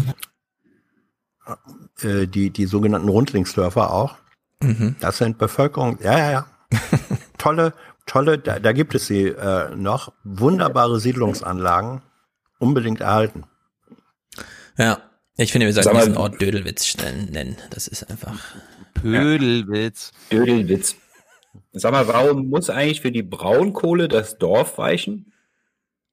äh, 2.02 2.28
die, 2.28 2.50
die 2.50 2.66
sogenannten 2.66 3.08
Rundlingsdörfer 3.08 3.94
auch? 3.94 4.18
Mhm. 4.62 4.96
Das 5.00 5.18
sind 5.18 5.38
Bevölkerung, 5.38 6.00
ja, 6.02 6.18
ja, 6.18 6.32
ja. 6.32 6.46
tolle, 7.38 7.74
tolle, 8.06 8.38
da, 8.40 8.60
da 8.60 8.72
gibt 8.72 8.96
es 8.96 9.08
sie 9.08 9.28
äh, 9.28 9.76
noch, 9.76 10.14
wunderbare 10.24 11.00
Siedlungsanlagen, 11.00 12.02
unbedingt 12.60 13.02
erhalten. 13.02 13.44
Ja, 14.78 15.00
ich 15.38 15.52
finde, 15.52 15.68
wir 15.68 15.74
Sag 15.74 15.84
sollten 15.84 15.98
mal- 15.98 16.06
diesen 16.06 16.18
Ort 16.18 16.42
Dödelwitz 16.42 16.98
nennen. 16.98 17.58
Das 17.72 17.88
ist 17.88 18.10
einfach. 18.10 18.38
Pödelwitz. 18.94 20.12
Dödelwitz. 20.32 20.96
Sag 21.74 21.92
mal, 21.92 22.08
warum 22.08 22.48
muss 22.50 22.70
eigentlich 22.70 23.02
für 23.02 23.12
die 23.12 23.24
Braunkohle 23.24 24.08
das 24.08 24.38
Dorf 24.38 24.78
weichen 24.78 25.34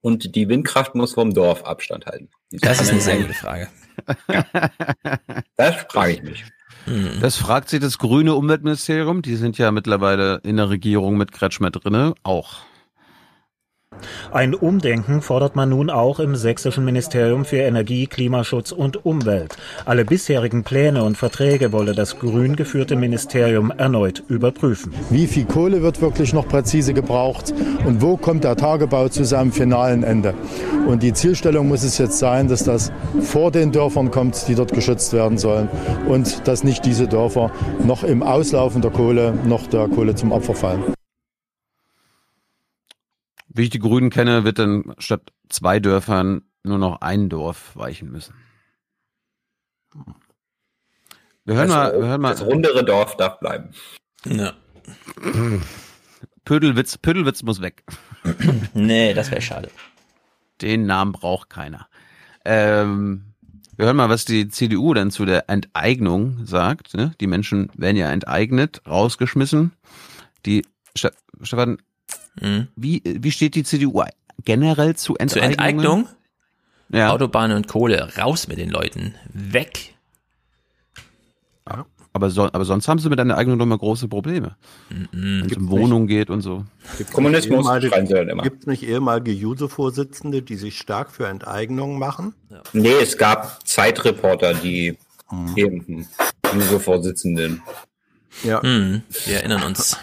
und 0.01 0.35
die 0.35 0.49
Windkraft 0.49 0.95
muss 0.95 1.13
vom 1.13 1.33
Dorf 1.33 1.63
Abstand 1.65 2.05
halten? 2.05 2.29
Das 2.51 2.81
ist 2.81 2.91
eine 2.91 3.01
sehr 3.01 3.17
gute 3.17 3.33
Frage. 3.33 3.69
Das 5.55 5.75
frage 5.89 6.13
ich 6.13 6.23
mich. 6.23 6.43
Das 7.21 7.37
fragt 7.37 7.69
sich 7.69 7.79
das 7.79 7.97
grüne 7.97 8.33
Umweltministerium. 8.33 9.21
Die 9.21 9.35
sind 9.35 9.57
ja 9.57 9.71
mittlerweile 9.71 10.39
in 10.43 10.57
der 10.57 10.69
Regierung 10.69 11.17
mit 11.17 11.31
Kretschmer 11.31 11.71
drinne 11.71 12.13
auch. 12.23 12.57
Ein 14.31 14.53
Umdenken 14.53 15.21
fordert 15.21 15.55
man 15.55 15.69
nun 15.69 15.89
auch 15.89 16.19
im 16.19 16.35
sächsischen 16.35 16.85
Ministerium 16.85 17.45
für 17.45 17.57
Energie, 17.57 18.07
Klimaschutz 18.07 18.71
und 18.71 19.05
Umwelt. 19.05 19.55
Alle 19.85 20.05
bisherigen 20.05 20.63
Pläne 20.63 21.03
und 21.03 21.17
Verträge 21.17 21.71
wolle 21.71 21.93
das 21.93 22.19
grün 22.19 22.55
geführte 22.55 22.95
Ministerium 22.95 23.71
erneut 23.71 24.23
überprüfen. 24.27 24.93
Wie 25.09 25.27
viel 25.27 25.45
Kohle 25.45 25.81
wird 25.81 26.01
wirklich 26.01 26.33
noch 26.33 26.47
präzise 26.47 26.93
gebraucht 26.93 27.53
und 27.85 28.01
wo 28.01 28.17
kommt 28.17 28.43
der 28.43 28.55
Tagebau 28.55 29.07
zu 29.09 29.23
seinem 29.23 29.51
finalen 29.51 30.03
Ende? 30.03 30.33
Und 30.87 31.03
die 31.03 31.13
Zielstellung 31.13 31.67
muss 31.67 31.83
es 31.83 31.97
jetzt 31.97 32.19
sein, 32.19 32.47
dass 32.47 32.63
das 32.63 32.91
vor 33.21 33.51
den 33.51 33.71
Dörfern 33.71 34.11
kommt, 34.11 34.47
die 34.47 34.55
dort 34.55 34.73
geschützt 34.73 35.13
werden 35.13 35.37
sollen 35.37 35.69
und 36.07 36.47
dass 36.47 36.63
nicht 36.63 36.85
diese 36.85 37.07
Dörfer 37.07 37.51
noch 37.83 38.03
im 38.03 38.23
Auslaufen 38.23 38.81
der 38.81 38.91
Kohle 38.91 39.33
noch 39.45 39.67
der 39.67 39.87
Kohle 39.87 40.15
zum 40.15 40.31
Opfer 40.31 40.55
fallen. 40.55 40.83
Wie 43.53 43.63
ich 43.63 43.69
die 43.69 43.79
Grünen 43.79 44.09
kenne, 44.09 44.43
wird 44.43 44.59
dann 44.59 44.95
statt 44.97 45.31
zwei 45.49 45.79
Dörfern 45.79 46.43
nur 46.63 46.77
noch 46.77 47.01
ein 47.01 47.29
Dorf 47.29 47.75
weichen 47.75 48.11
müssen. 48.11 48.33
Wir 51.45 51.55
hören 51.55 51.67
das, 51.67 51.75
mal, 51.75 51.99
wir 51.99 52.07
hören 52.07 52.21
mal. 52.21 52.31
das 52.31 52.41
rundere 52.41 52.83
Dorf 52.83 53.17
darf 53.17 53.39
bleiben. 53.39 53.69
Ja. 54.25 54.53
Pödelwitz, 56.45 56.97
Pödelwitz 56.97 57.43
muss 57.43 57.61
weg. 57.61 57.83
nee, 58.73 59.13
das 59.13 59.29
wäre 59.29 59.41
schade. 59.41 59.69
Den 60.61 60.85
Namen 60.85 61.11
braucht 61.11 61.49
keiner. 61.49 61.87
Ähm, 62.45 63.33
wir 63.75 63.85
hören 63.85 63.97
mal, 63.97 64.09
was 64.09 64.25
die 64.25 64.49
CDU 64.49 64.93
dann 64.93 65.11
zu 65.11 65.25
der 65.25 65.49
Enteignung 65.49 66.45
sagt. 66.45 66.95
Ne? 66.95 67.13
Die 67.19 67.27
Menschen 67.27 67.69
werden 67.75 67.97
ja 67.97 68.09
enteignet, 68.11 68.81
rausgeschmissen. 68.87 69.73
Die 70.45 70.65
Ste 70.95 71.11
Stefan, 71.41 71.77
Mhm. 72.41 72.67
wie, 72.75 73.01
wie 73.03 73.31
steht 73.31 73.55
die 73.55 73.63
CDU 73.63 74.03
generell 74.43 74.95
zu 74.95 75.13
Zur 75.13 75.21
Enteignungen? 75.21 75.51
Enteignung? 75.51 76.07
Ja. 76.89 77.11
Autobahn 77.11 77.51
und 77.51 77.67
Kohle, 77.67 78.09
raus 78.17 78.47
mit 78.47 78.57
den 78.57 78.69
Leuten. 78.69 79.15
Weg. 79.33 79.95
Aber, 82.15 82.29
so, 82.29 82.43
aber 82.43 82.63
sonst 82.63 82.87
haben 82.87 82.99
sie 82.99 83.09
mit 83.09 83.19
einer 83.19 83.37
Eignung 83.37 83.57
doch 83.57 83.65
mal 83.65 83.77
große 83.77 84.07
Probleme. 84.07 84.55
Wenn 85.11 85.47
es 85.49 85.57
um 85.57 85.69
Wohnungen 85.71 86.05
geht 86.05 86.29
und 86.29 86.41
so. 86.41 86.63
Kommunismus 87.11 87.67
sie 87.81 87.89
dann 87.89 88.29
immer. 88.29 88.43
Gibt 88.43 88.61
es 88.61 88.67
nicht 88.67 88.83
ehemalige 88.83 89.31
Juso-Vorsitzende, 89.31 90.43
die 90.43 90.55
sich 90.55 90.77
stark 90.77 91.09
für 91.11 91.27
Enteignungen 91.27 91.97
machen? 91.97 92.35
Nee, 92.71 92.93
es 93.01 93.17
gab 93.17 93.67
Zeitreporter, 93.67 94.53
die 94.53 94.95
eben 95.55 96.07
Juso-Vorsitzenden. 96.53 97.63
Ja. 98.43 98.61
Hm, 98.61 99.01
wir 99.25 99.35
erinnern 99.35 99.63
uns. 99.63 99.97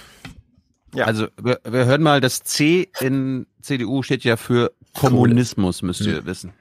Ja. 0.95 1.05
Also 1.05 1.26
wir, 1.41 1.61
wir 1.64 1.84
hören 1.84 2.03
mal, 2.03 2.20
das 2.20 2.43
C 2.43 2.88
in 3.01 3.47
CDU 3.62 4.03
steht 4.03 4.24
ja 4.24 4.36
für 4.36 4.72
Kommunismus, 4.95 5.82
müsst 5.82 6.01
ihr 6.03 6.24
wissen. 6.26 6.53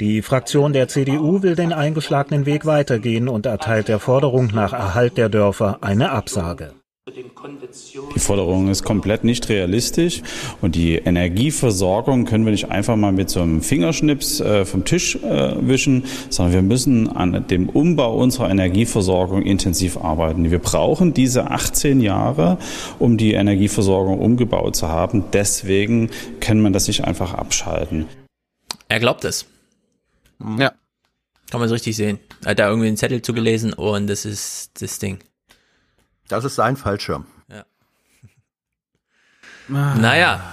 Die 0.00 0.22
Fraktion 0.22 0.72
der 0.72 0.88
CDU 0.88 1.42
will 1.42 1.54
den 1.54 1.72
eingeschlagenen 1.72 2.46
Weg 2.46 2.64
weitergehen 2.66 3.28
und 3.28 3.46
erteilt 3.46 3.88
der 3.88 3.98
Forderung 3.98 4.48
nach 4.48 4.72
Erhalt 4.72 5.18
der 5.18 5.28
Dörfer 5.28 5.78
eine 5.82 6.10
Absage. 6.10 6.72
Die 7.08 8.18
Forderung 8.18 8.68
ist 8.68 8.82
komplett 8.82 9.22
nicht 9.22 9.48
realistisch 9.48 10.22
und 10.60 10.74
die 10.74 10.96
Energieversorgung 10.96 12.24
können 12.24 12.44
wir 12.44 12.50
nicht 12.50 12.72
einfach 12.72 12.96
mal 12.96 13.12
mit 13.12 13.30
so 13.30 13.40
einem 13.40 13.62
Fingerschnips 13.62 14.40
äh, 14.40 14.64
vom 14.64 14.84
Tisch 14.84 15.14
äh, 15.14 15.54
wischen, 15.60 16.04
sondern 16.30 16.54
wir 16.54 16.62
müssen 16.62 17.08
an 17.08 17.46
dem 17.46 17.68
Umbau 17.68 18.16
unserer 18.16 18.50
Energieversorgung 18.50 19.42
intensiv 19.42 19.98
arbeiten. 19.98 20.50
Wir 20.50 20.58
brauchen 20.58 21.14
diese 21.14 21.48
18 21.48 22.00
Jahre, 22.00 22.58
um 22.98 23.16
die 23.16 23.34
Energieversorgung 23.34 24.18
umgebaut 24.18 24.74
zu 24.74 24.88
haben. 24.88 25.26
Deswegen 25.32 26.10
kann 26.40 26.60
man 26.60 26.72
das 26.72 26.88
nicht 26.88 27.04
einfach 27.04 27.34
abschalten. 27.34 28.06
Er 28.88 28.98
glaubt 28.98 29.24
es. 29.24 29.46
Ja. 30.58 30.72
Kann 31.52 31.60
man 31.60 31.68
so 31.68 31.74
richtig 31.74 31.94
sehen. 31.94 32.18
Er 32.42 32.50
hat 32.50 32.58
da 32.58 32.68
irgendwie 32.68 32.88
einen 32.88 32.96
Zettel 32.96 33.22
zugelesen 33.22 33.74
und 33.74 34.08
das 34.08 34.24
ist 34.24 34.82
das 34.82 34.98
Ding. 34.98 35.20
Das 36.28 36.44
ist 36.44 36.56
sein 36.56 36.76
Fallschirm. 36.76 37.26
Naja. 39.68 40.52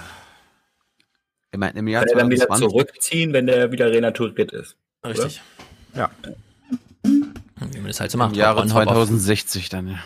Ich 1.52 1.58
meine, 1.58 1.78
im 1.78 1.88
Jahr 1.88 2.04
Kann 2.04 2.14
er 2.14 2.18
dann 2.20 2.30
wieder 2.30 2.46
2020 2.46 2.68
zurückziehen, 2.68 3.32
wenn 3.32 3.46
der 3.46 3.70
wieder 3.70 3.90
renaturiert 3.90 4.52
ist. 4.52 4.76
Richtig. 5.04 5.40
Ja. 5.94 6.10
Wie 7.02 7.78
man 7.78 7.86
das 7.86 8.00
halt 8.00 8.10
so 8.10 8.18
macht. 8.18 8.32
Im 8.32 8.38
Jahre 8.38 8.56
Hop 8.56 8.64
on, 8.64 8.74
hop 8.74 8.86
off. 8.86 8.94
2060 9.06 9.68
dann, 9.68 9.88
ja. 9.88 9.98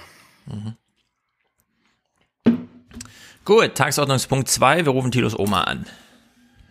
Gut, 3.44 3.74
Tagesordnungspunkt 3.74 4.48
2. 4.48 4.84
Wir 4.84 4.92
rufen 4.92 5.10
Tilos 5.10 5.38
Oma 5.38 5.62
an. 5.62 5.86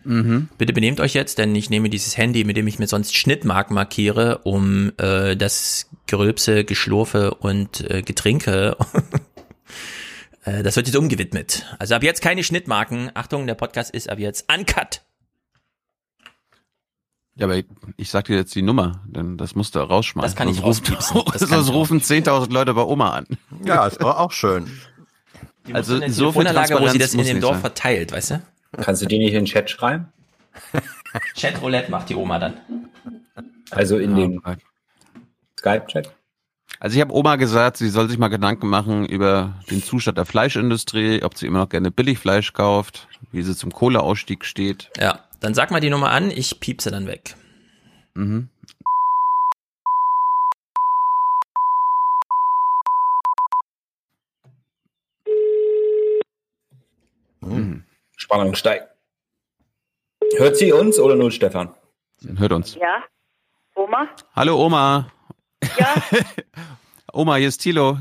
Mhm. 0.03 0.49
Bitte 0.59 0.73
benehmt 0.73 0.99
euch 0.99 1.15
jetzt, 1.15 1.39
denn 1.39 1.55
ich 1.55 1.71
nehme 1.71 1.89
dieses 1.89 2.17
Handy, 2.17 2.43
mit 2.43 2.55
dem 2.55 2.67
ich 2.67 2.77
mir 2.77 2.87
sonst 2.87 3.15
Schnittmarken 3.15 3.73
markiere, 3.73 4.39
um 4.43 4.91
äh, 4.97 5.35
das 5.35 5.89
Gerülpse, 6.07 6.63
Geschlurfe 6.65 7.33
und 7.35 7.81
äh, 7.89 8.01
Getrinke. 8.01 8.75
äh, 10.45 10.63
das 10.63 10.75
wird 10.75 10.87
jetzt 10.87 10.95
umgewidmet. 10.95 11.65
Also 11.79 11.95
ab 11.95 12.03
jetzt 12.03 12.21
keine 12.21 12.43
Schnittmarken. 12.43 13.11
Achtung, 13.13 13.45
der 13.47 13.55
Podcast 13.55 13.91
ist 13.91 14.09
ab 14.09 14.19
jetzt 14.19 14.51
uncut. 14.51 15.01
Ja, 17.35 17.45
aber 17.45 17.57
ich, 17.57 17.65
ich 17.97 18.09
sag 18.09 18.25
dir 18.25 18.35
jetzt 18.35 18.55
die 18.55 18.63
Nummer, 18.63 19.03
denn 19.05 19.37
das 19.37 19.53
musst 19.53 19.75
du 19.75 19.79
rausschmeißen. 19.79 20.27
Das 20.27 20.35
kann 20.35 20.49
ich 20.49 20.63
rauspiepsen. 20.63 21.21
Das 21.31 21.41
Sonst 21.41 21.69
rufen 21.71 22.01
10.000 22.01 22.51
Leute 22.53 22.73
bei 22.73 22.81
Oma 22.81 23.11
an. 23.11 23.27
Ja, 23.63 23.85
ist 23.85 24.01
aber 24.01 24.19
auch 24.19 24.31
schön. 24.31 24.71
Also 25.71 25.95
Also 25.95 26.07
so 26.07 26.31
viel 26.31 26.43
Telefonanlage, 26.43 26.81
wo 26.81 26.87
sie 26.87 26.97
das 26.97 27.13
in 27.13 27.25
dem 27.25 27.41
Dorf 27.41 27.55
sein. 27.55 27.61
verteilt, 27.61 28.11
weißt 28.11 28.31
du? 28.31 28.41
Kannst 28.81 29.01
du 29.03 29.05
die 29.05 29.19
nicht 29.19 29.33
in 29.33 29.41
den 29.41 29.45
Chat 29.45 29.69
schreiben? 29.69 30.07
Chatroulette 31.39 31.91
macht 31.91 32.09
die 32.09 32.15
Oma 32.15 32.39
dann. 32.39 32.55
Also 33.69 33.97
in 33.97 34.15
den 34.15 34.41
Skype-Chat. 35.59 36.13
Also 36.79 36.95
ich 36.95 37.01
habe 37.01 37.13
Oma 37.13 37.37
gesagt, 37.37 37.77
sie 37.77 37.89
soll 37.89 38.07
sich 38.07 38.19
mal 38.19 38.27
Gedanken 38.27 38.67
machen 38.67 39.05
über 39.05 39.55
den 39.71 39.81
Zustand 39.81 40.17
der 40.17 40.25
Fleischindustrie, 40.25 41.23
ob 41.23 41.37
sie 41.37 41.47
immer 41.47 41.59
noch 41.59 41.69
gerne 41.69 41.89
Billigfleisch 41.89 42.53
kauft, 42.53 43.07
wie 43.31 43.41
sie 43.41 43.55
zum 43.55 43.71
Kohleausstieg 43.71 44.45
steht. 44.45 44.91
Ja, 44.99 45.23
dann 45.39 45.53
sag 45.53 45.71
mal 45.71 45.79
die 45.79 45.89
Nummer 45.89 46.11
an, 46.11 46.29
ich 46.29 46.59
piepse 46.59 46.91
dann 46.91 47.07
weg. 47.07 47.35
Mhm. 48.13 48.49
Mhm. 57.41 57.83
Spannung 58.15 58.55
steigt. 58.55 58.87
Hört 60.35 60.57
sie 60.57 60.73
uns 60.73 60.99
oder 60.99 61.15
nur 61.15 61.31
Stefan? 61.31 61.73
Hört 62.37 62.51
uns. 62.51 62.75
Ja, 62.75 63.03
Oma? 63.75 64.09
Hallo 64.35 64.63
Oma. 64.63 65.11
Ja, 65.77 65.95
Oma, 67.13 67.35
hier 67.35 67.47
ist 67.47 67.59
Thilo. 67.59 67.97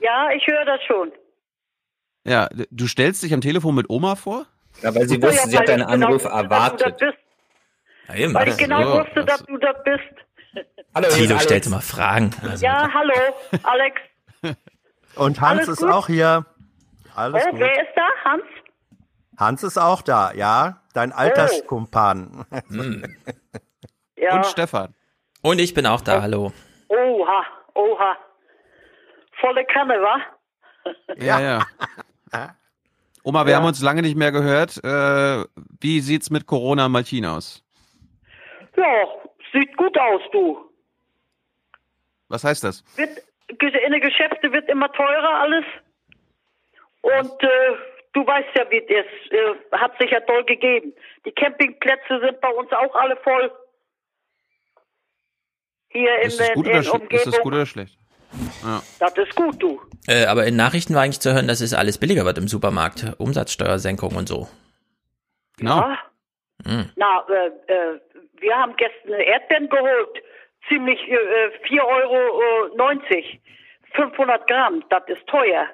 ja, 0.00 0.30
ich 0.34 0.46
höre 0.46 0.64
das 0.64 0.80
schon. 0.86 1.12
Ja, 2.24 2.48
du 2.70 2.86
stellst 2.86 3.22
dich 3.22 3.32
am 3.34 3.40
Telefon 3.40 3.74
mit 3.74 3.88
Oma 3.90 4.16
vor? 4.16 4.46
Ja, 4.82 4.94
weil 4.94 5.08
sie 5.08 5.16
Ja, 5.16 5.22
wusste, 5.28 5.48
sie 5.48 5.52
weil 5.54 5.60
hat 5.60 5.68
deinen 5.68 5.80
genau 5.86 5.92
Anruf 6.06 6.24
wusste, 6.24 6.28
dass 6.28 6.38
du 6.40 6.44
erwartet. 6.44 7.00
Ja, 8.08 8.14
eben. 8.14 8.34
Weil 8.34 8.48
ich 8.48 8.56
genau 8.56 8.82
so, 8.82 8.98
wusste, 9.00 9.24
dass 9.24 9.44
du 9.44 9.56
das 9.58 9.76
bist. 9.84 10.02
Hallo, 10.94 11.08
Tilo 11.10 11.30
Alex. 11.30 11.44
stellte 11.44 11.70
mal 11.70 11.80
Fragen. 11.80 12.30
Also, 12.42 12.64
Ja, 12.64 12.88
hallo, 12.94 13.14
Alex. 13.62 14.00
Und 15.16 15.40
Hans 15.40 15.58
Alles 15.60 15.68
ist 15.68 15.80
gut? 15.80 15.90
auch 15.90 16.06
hier. 16.06 16.46
Alles 17.14 17.42
oh, 17.46 17.50
gut. 17.50 17.60
wer 17.60 17.72
ist 17.82 17.92
da? 17.96 18.06
Hans? 18.24 18.44
Hans 19.36 19.62
ist 19.62 19.78
auch 19.78 20.02
da, 20.02 20.32
ja. 20.32 20.82
Dein 20.94 21.12
Alterskumpan. 21.12 22.44
Ja. 24.16 24.36
Und 24.36 24.46
Stefan. 24.46 24.94
Und 25.42 25.60
ich 25.60 25.74
bin 25.74 25.86
auch 25.86 26.00
da, 26.00 26.22
hallo. 26.22 26.52
Oha, 26.88 27.44
oha. 27.74 28.16
Volle 29.40 29.64
Kanne, 29.64 30.00
wa? 30.00 30.20
Ja, 31.16 31.40
ja. 31.40 31.66
Oma, 33.24 33.46
wir 33.46 33.56
haben 33.56 33.66
uns 33.66 33.82
lange 33.82 34.02
nicht 34.02 34.16
mehr 34.16 34.32
gehört. 34.32 34.82
Äh, 34.82 35.44
wie 35.80 36.00
sieht's 36.00 36.30
mit 36.30 36.46
Corona 36.46 36.88
Maltin 36.88 37.26
aus? 37.26 37.62
Ja, 38.76 39.06
sieht 39.52 39.76
gut 39.76 39.98
aus, 39.98 40.22
du. 40.32 40.70
Was 42.28 42.44
heißt 42.44 42.64
das? 42.64 42.84
Wird, 42.96 43.22
in 43.48 43.92
den 43.92 44.00
Geschäften 44.00 44.52
wird 44.52 44.68
immer 44.68 44.90
teurer 44.92 45.40
alles. 45.40 45.64
Und 47.02 47.42
äh, 47.42 47.76
du 48.12 48.26
weißt 48.26 48.48
ja, 48.56 48.70
wie 48.70 48.80
das 48.80 49.06
äh, 49.30 49.76
hat 49.78 49.98
sich 49.98 50.10
ja 50.10 50.20
toll 50.20 50.44
gegeben. 50.44 50.92
Die 51.24 51.32
Campingplätze 51.32 52.20
sind 52.20 52.40
bei 52.40 52.50
uns 52.50 52.72
auch 52.72 52.94
alle 52.94 53.16
voll. 53.16 53.50
Hier 55.90 56.20
in 56.20 56.28
Ist 56.28 56.38
das 56.40 56.46
der 56.48 56.54
gut, 56.56 56.66
in 56.66 56.72
oder, 56.72 56.82
der 56.82 56.90
sch- 56.90 57.02
ist 57.02 57.12
das 57.12 57.24
Umgebung. 57.26 57.42
gut 57.42 57.52
oder 57.54 57.66
schlecht? 57.66 57.98
Ja. 58.62 58.82
Das 59.00 59.16
ist 59.16 59.34
gut, 59.34 59.62
du. 59.62 59.80
Äh, 60.06 60.26
aber 60.26 60.46
in 60.46 60.56
Nachrichten 60.56 60.94
war 60.94 61.02
eigentlich 61.02 61.20
zu 61.20 61.32
hören, 61.32 61.48
dass 61.48 61.60
es 61.62 61.72
alles 61.72 61.98
billiger 61.98 62.24
wird 62.26 62.36
im 62.38 62.46
Supermarkt. 62.48 63.06
Umsatzsteuersenkung 63.18 64.14
und 64.16 64.28
so. 64.28 64.48
Genau. 65.56 65.80
Ja. 65.80 65.98
Hm. 66.66 66.90
Na, 66.96 67.24
äh, 67.28 67.46
äh, 67.72 68.00
wir 68.40 68.54
haben 68.56 68.74
gestern 68.76 69.12
Erdbeeren 69.20 69.68
geholt. 69.70 70.22
Ziemlich 70.68 71.00
äh, 71.08 71.14
4,90 71.68 71.82
Euro. 71.84 72.42
Äh, 73.10 73.40
500 73.94 74.46
Gramm, 74.46 74.84
das 74.90 75.02
ist 75.08 75.26
teuer. 75.26 75.66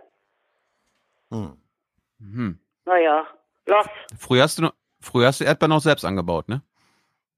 Mhm. 1.31 2.59
Naja, 2.85 3.27
lass. 3.67 3.89
Früher 4.19 4.45
hast 4.45 4.59
du 4.59 4.63
noch, 4.63 4.75
früher 5.01 5.27
hast 5.27 5.41
du 5.41 5.45
Erdbeeren 5.45 5.73
auch 5.73 5.81
selbst 5.81 6.05
angebaut, 6.05 6.49
ne? 6.49 6.63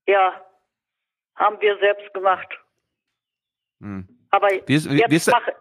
Ja, 0.06 0.34
haben 1.36 1.58
wir 1.60 1.76
selbst 1.78 2.12
gemacht. 2.12 2.48
Hm. 3.80 4.08
Aber 4.30 4.48
Wie 4.66 4.74
ist- 4.74 4.90
wie- 4.90 4.98
jetzt 4.98 5.10
wie 5.10 5.16
ist- 5.16 5.30
mache 5.30 5.52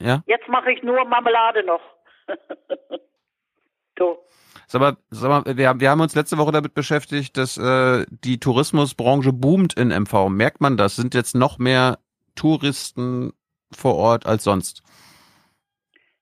Ja. 0.00 0.22
jetzt 0.26 0.48
mache 0.48 0.72
ich 0.72 0.82
nur 0.82 1.04
Marmelade 1.04 1.64
noch. 1.64 1.80
so. 3.98 4.24
Sag 4.66 4.80
mal, 4.80 4.96
sag 5.10 5.28
mal 5.46 5.56
wir, 5.56 5.68
haben- 5.68 5.80
wir 5.80 5.90
haben 5.90 6.00
uns 6.00 6.14
letzte 6.14 6.38
Woche 6.38 6.52
damit 6.52 6.74
beschäftigt, 6.74 7.36
dass 7.36 7.56
äh, 7.58 8.06
die 8.10 8.38
Tourismusbranche 8.40 9.32
boomt 9.32 9.74
in 9.74 9.88
MV. 9.90 10.28
Merkt 10.30 10.60
man 10.60 10.76
das? 10.76 10.96
Sind 10.96 11.14
jetzt 11.14 11.34
noch 11.34 11.58
mehr 11.58 11.98
Touristen 12.34 13.32
vor 13.72 13.96
Ort 13.96 14.26
als 14.26 14.44
sonst? 14.44 14.82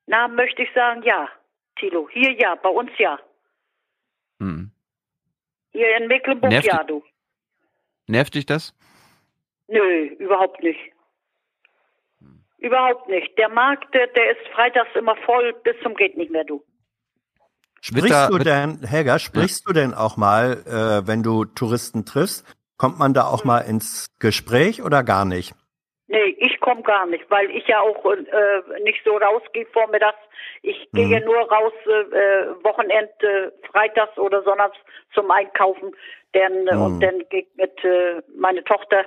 Na, 0.06 0.28
möchte 0.28 0.62
ich 0.62 0.68
sagen, 0.74 1.02
ja, 1.04 1.28
Tilo. 1.76 2.08
Hier 2.12 2.32
ja, 2.38 2.54
bei 2.56 2.68
uns 2.68 2.90
ja. 2.98 3.18
Hm. 4.40 4.70
Hier 5.70 5.96
in 5.96 6.08
Mecklenburg 6.08 6.50
Nervt 6.50 6.66
ja, 6.66 6.82
du. 6.84 7.02
Nervt 8.08 8.34
dich 8.34 8.44
das? 8.44 8.74
Nö, 9.72 10.04
überhaupt 10.18 10.62
nicht. 10.62 10.80
Überhaupt 12.58 13.08
nicht. 13.08 13.36
Der 13.38 13.48
Markt, 13.48 13.92
der, 13.94 14.06
der 14.08 14.32
ist 14.32 14.46
freitags 14.54 14.90
immer 14.94 15.16
voll 15.24 15.54
bis 15.64 15.74
zum 15.82 15.94
geht 15.94 16.16
nicht 16.16 16.30
mehr, 16.30 16.44
du. 16.44 16.62
Sprichst 17.80 18.30
du 18.30 18.38
denn, 18.38 18.80
Helga, 18.86 19.18
sprichst 19.18 19.68
du 19.68 19.72
denn 19.72 19.94
auch 19.94 20.16
mal, 20.16 20.62
äh, 20.66 21.06
wenn 21.08 21.24
du 21.24 21.44
Touristen 21.44 22.04
triffst, 22.04 22.46
kommt 22.76 22.98
man 22.98 23.14
da 23.14 23.24
auch 23.24 23.44
mal 23.44 23.60
ins 23.60 24.06
Gespräch 24.20 24.82
oder 24.82 25.02
gar 25.02 25.24
nicht? 25.24 25.54
Nee, 26.06 26.36
ich 26.38 26.60
komme 26.60 26.82
gar 26.82 27.06
nicht, 27.06 27.28
weil 27.30 27.50
ich 27.50 27.66
ja 27.66 27.80
auch 27.80 28.04
äh, 28.04 28.82
nicht 28.84 29.00
so 29.04 29.16
rausgehe 29.16 29.66
vormittags. 29.72 30.18
Ich 30.60 30.88
gehe 30.92 31.08
ja 31.08 31.20
nur 31.20 31.38
raus 31.50 31.72
äh, 31.86 32.62
Wochenend, 32.62 33.10
äh, 33.20 33.50
freitags 33.72 34.16
oder 34.18 34.42
sonntags 34.42 34.76
zum 35.14 35.28
Einkaufen. 35.30 35.96
Denn, 36.34 36.64
Mhm. 36.64 36.82
Und 36.82 37.00
dann 37.00 37.18
geht 37.30 37.56
mit 37.56 37.82
äh, 37.84 38.22
meine 38.36 38.62
Tochter. 38.62 39.04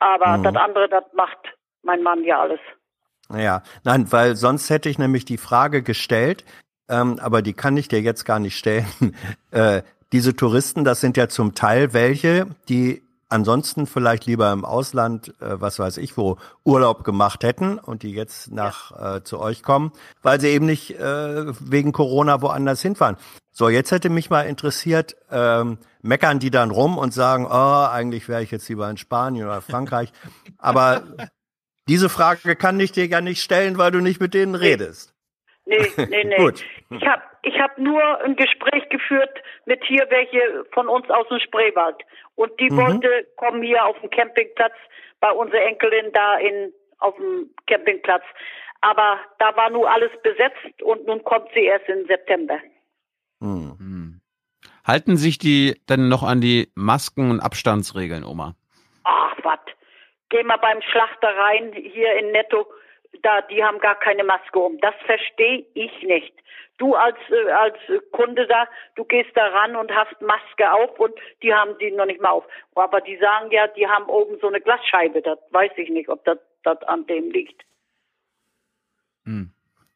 Aber 0.00 0.38
Mhm. 0.38 0.42
das 0.42 0.56
andere, 0.56 0.88
das 0.88 1.04
macht 1.14 1.38
mein 1.82 2.02
Mann 2.02 2.24
ja 2.24 2.40
alles. 2.40 2.60
Ja, 3.32 3.62
nein, 3.84 4.10
weil 4.10 4.34
sonst 4.34 4.68
hätte 4.70 4.88
ich 4.88 4.98
nämlich 4.98 5.24
die 5.24 5.38
Frage 5.38 5.82
gestellt, 5.82 6.44
ähm, 6.88 7.18
aber 7.20 7.42
die 7.42 7.52
kann 7.52 7.76
ich 7.76 7.86
dir 7.86 8.00
jetzt 8.00 8.24
gar 8.24 8.40
nicht 8.40 8.56
stellen. 8.58 8.86
äh, 9.52 9.82
diese 10.12 10.34
Touristen, 10.34 10.82
das 10.82 11.00
sind 11.00 11.16
ja 11.16 11.28
zum 11.28 11.54
Teil 11.54 11.92
welche, 11.92 12.48
die 12.68 13.02
ansonsten 13.30 13.86
vielleicht 13.86 14.26
lieber 14.26 14.52
im 14.52 14.64
Ausland, 14.64 15.28
äh, 15.40 15.60
was 15.60 15.78
weiß 15.78 15.96
ich 15.96 16.16
wo, 16.16 16.36
Urlaub 16.64 17.04
gemacht 17.04 17.42
hätten 17.42 17.78
und 17.78 18.02
die 18.02 18.12
jetzt 18.12 18.52
nach 18.52 19.16
äh, 19.16 19.22
zu 19.22 19.40
euch 19.40 19.62
kommen, 19.62 19.92
weil 20.22 20.40
sie 20.40 20.48
eben 20.48 20.66
nicht 20.66 20.98
äh, 20.98 21.46
wegen 21.60 21.92
Corona 21.92 22.42
woanders 22.42 22.82
hinfahren. 22.82 23.16
So, 23.52 23.68
jetzt 23.68 23.90
hätte 23.90 24.10
mich 24.10 24.30
mal 24.30 24.42
interessiert, 24.42 25.16
ähm, 25.30 25.78
meckern 26.02 26.38
die 26.38 26.50
dann 26.50 26.70
rum 26.70 26.98
und 26.98 27.12
sagen, 27.12 27.46
oh, 27.46 27.86
eigentlich 27.90 28.28
wäre 28.28 28.42
ich 28.42 28.50
jetzt 28.50 28.68
lieber 28.68 28.88
in 28.88 28.96
Spanien 28.96 29.46
oder 29.46 29.60
Frankreich. 29.60 30.12
Aber 30.58 31.02
diese 31.88 32.08
Frage 32.08 32.56
kann 32.56 32.78
ich 32.78 32.92
dir 32.92 33.06
ja 33.06 33.20
nicht 33.20 33.42
stellen, 33.42 33.78
weil 33.78 33.90
du 33.90 34.00
nicht 34.00 34.20
mit 34.20 34.34
denen 34.34 34.54
redest. 34.54 35.14
Nee, 35.66 35.86
nee, 35.96 36.24
nee. 36.24 36.36
Gut. 36.38 36.64
Ich 36.90 37.06
habe 37.06 37.22
ich 37.42 37.58
hab 37.58 37.78
nur 37.78 38.02
ein 38.22 38.36
Gespräch 38.36 38.88
geführt 38.90 39.42
mit 39.66 39.82
hier 39.84 40.06
welche 40.10 40.64
von 40.72 40.88
uns 40.88 41.08
aus 41.10 41.28
dem 41.28 41.38
Spreewald. 41.40 41.96
Und 42.40 42.58
die 42.58 42.70
Mhm. 42.70 42.76
wollte 42.78 43.26
kommen 43.36 43.62
hier 43.62 43.84
auf 43.84 44.00
dem 44.00 44.08
Campingplatz 44.08 44.72
bei 45.20 45.30
unserer 45.30 45.60
Enkelin 45.60 46.10
da 46.14 46.38
in 46.38 46.72
auf 47.00 47.14
dem 47.16 47.50
Campingplatz. 47.66 48.22
Aber 48.80 49.18
da 49.38 49.54
war 49.56 49.68
nur 49.68 49.90
alles 49.90 50.10
besetzt 50.22 50.80
und 50.82 51.06
nun 51.06 51.22
kommt 51.22 51.50
sie 51.52 51.64
erst 51.64 51.86
im 51.90 52.06
September. 52.06 52.58
Hm. 53.42 54.22
Halten 54.86 55.18
sich 55.18 55.36
die 55.36 55.78
denn 55.90 56.08
noch 56.08 56.22
an 56.22 56.40
die 56.40 56.72
Masken- 56.74 57.30
und 57.30 57.40
Abstandsregeln, 57.40 58.24
Oma? 58.24 58.54
Ach, 59.04 59.36
was. 59.42 59.60
Geh 60.30 60.42
mal 60.42 60.56
beim 60.56 60.80
Schlachter 60.80 61.36
rein, 61.36 61.74
hier 61.74 62.14
in 62.20 62.32
Netto, 62.32 62.66
da, 63.22 63.42
die 63.42 63.62
haben 63.62 63.78
gar 63.80 63.98
keine 63.98 64.24
Maske 64.24 64.58
um. 64.58 64.78
Das 64.80 64.94
verstehe 65.04 65.66
ich 65.74 66.02
nicht. 66.02 66.34
Du 66.78 66.94
als, 66.94 67.18
äh, 67.30 67.50
als 67.50 67.76
Kunde 68.12 68.46
da, 68.46 68.66
du 68.96 69.04
gehst 69.04 69.30
da 69.34 69.46
ran 69.48 69.76
und 69.76 69.94
hast 69.94 70.20
Maske 70.22 70.72
auf 70.72 70.98
und 70.98 71.14
die 71.42 71.52
haben 71.52 71.76
die 71.78 71.90
noch 71.90 72.06
nicht 72.06 72.20
mal 72.20 72.30
auf. 72.30 72.44
Aber 72.74 73.00
die 73.00 73.18
sagen 73.18 73.50
ja, 73.50 73.66
die 73.68 73.86
haben 73.86 74.06
oben 74.06 74.38
so 74.40 74.48
eine 74.48 74.60
Glasscheibe. 74.60 75.20
Das 75.20 75.38
weiß 75.50 75.72
ich 75.76 75.90
nicht, 75.90 76.08
ob 76.08 76.24
das, 76.24 76.38
das 76.62 76.82
an 76.84 77.06
dem 77.06 77.30
liegt. 77.30 77.64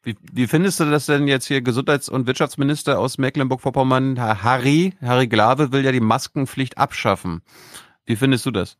Wie, 0.05 0.17
wie 0.35 0.47
findest 0.47 0.81
du 0.81 0.85
das 0.85 1.07
denn 1.07 1.27
jetzt 1.27 1.47
hier 1.47 1.63
Gesundheits- 1.63 2.11
und 2.11 2.27
Wirtschaftsminister 2.27 2.99
aus 2.99 3.17
Mecklenburg-Vorpommern, 3.17 4.17
Herr 4.17 4.45
Harry, 4.45 4.93
Harry 5.01 5.27
Glawe 5.27 5.73
will 5.73 5.83
ja 5.83 5.93
die 5.93 6.01
Maskenpflicht 6.01 6.77
abschaffen. 6.77 7.41
Wie 8.05 8.17
findest 8.17 8.45
du 8.45 8.51
das? 8.51 8.77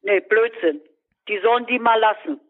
Nee, 0.00 0.20
Blödsinn. 0.20 0.80
Die 1.28 1.38
sollen 1.42 1.66
die 1.66 1.78
mal 1.78 2.00
lassen. 2.00 2.40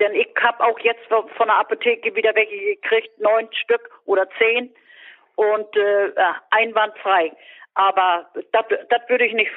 Denn 0.00 0.12
ich 0.14 0.28
habe 0.40 0.64
auch 0.64 0.78
jetzt 0.80 1.04
von 1.08 1.46
der 1.46 1.56
Apotheke 1.56 2.14
wieder 2.14 2.34
welche 2.34 2.56
gekriegt, 2.56 3.18
neun 3.20 3.48
Stück 3.52 3.90
oder 4.06 4.28
zehn 4.38 4.74
und 5.36 5.76
äh, 5.76 6.12
ja, 6.16 6.36
einwandfrei. 6.50 7.32
Aber 7.74 8.26
das 8.52 9.00
würde 9.08 9.26
ich 9.26 9.34
nicht, 9.34 9.50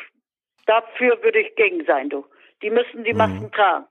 dafür 0.66 1.22
würde 1.24 1.40
ich 1.40 1.56
gegen 1.56 1.86
sein, 1.86 2.10
du. 2.10 2.26
Die 2.62 2.70
müssen 2.70 3.04
die 3.04 3.14
Masken 3.14 3.52
tragen. 3.52 3.86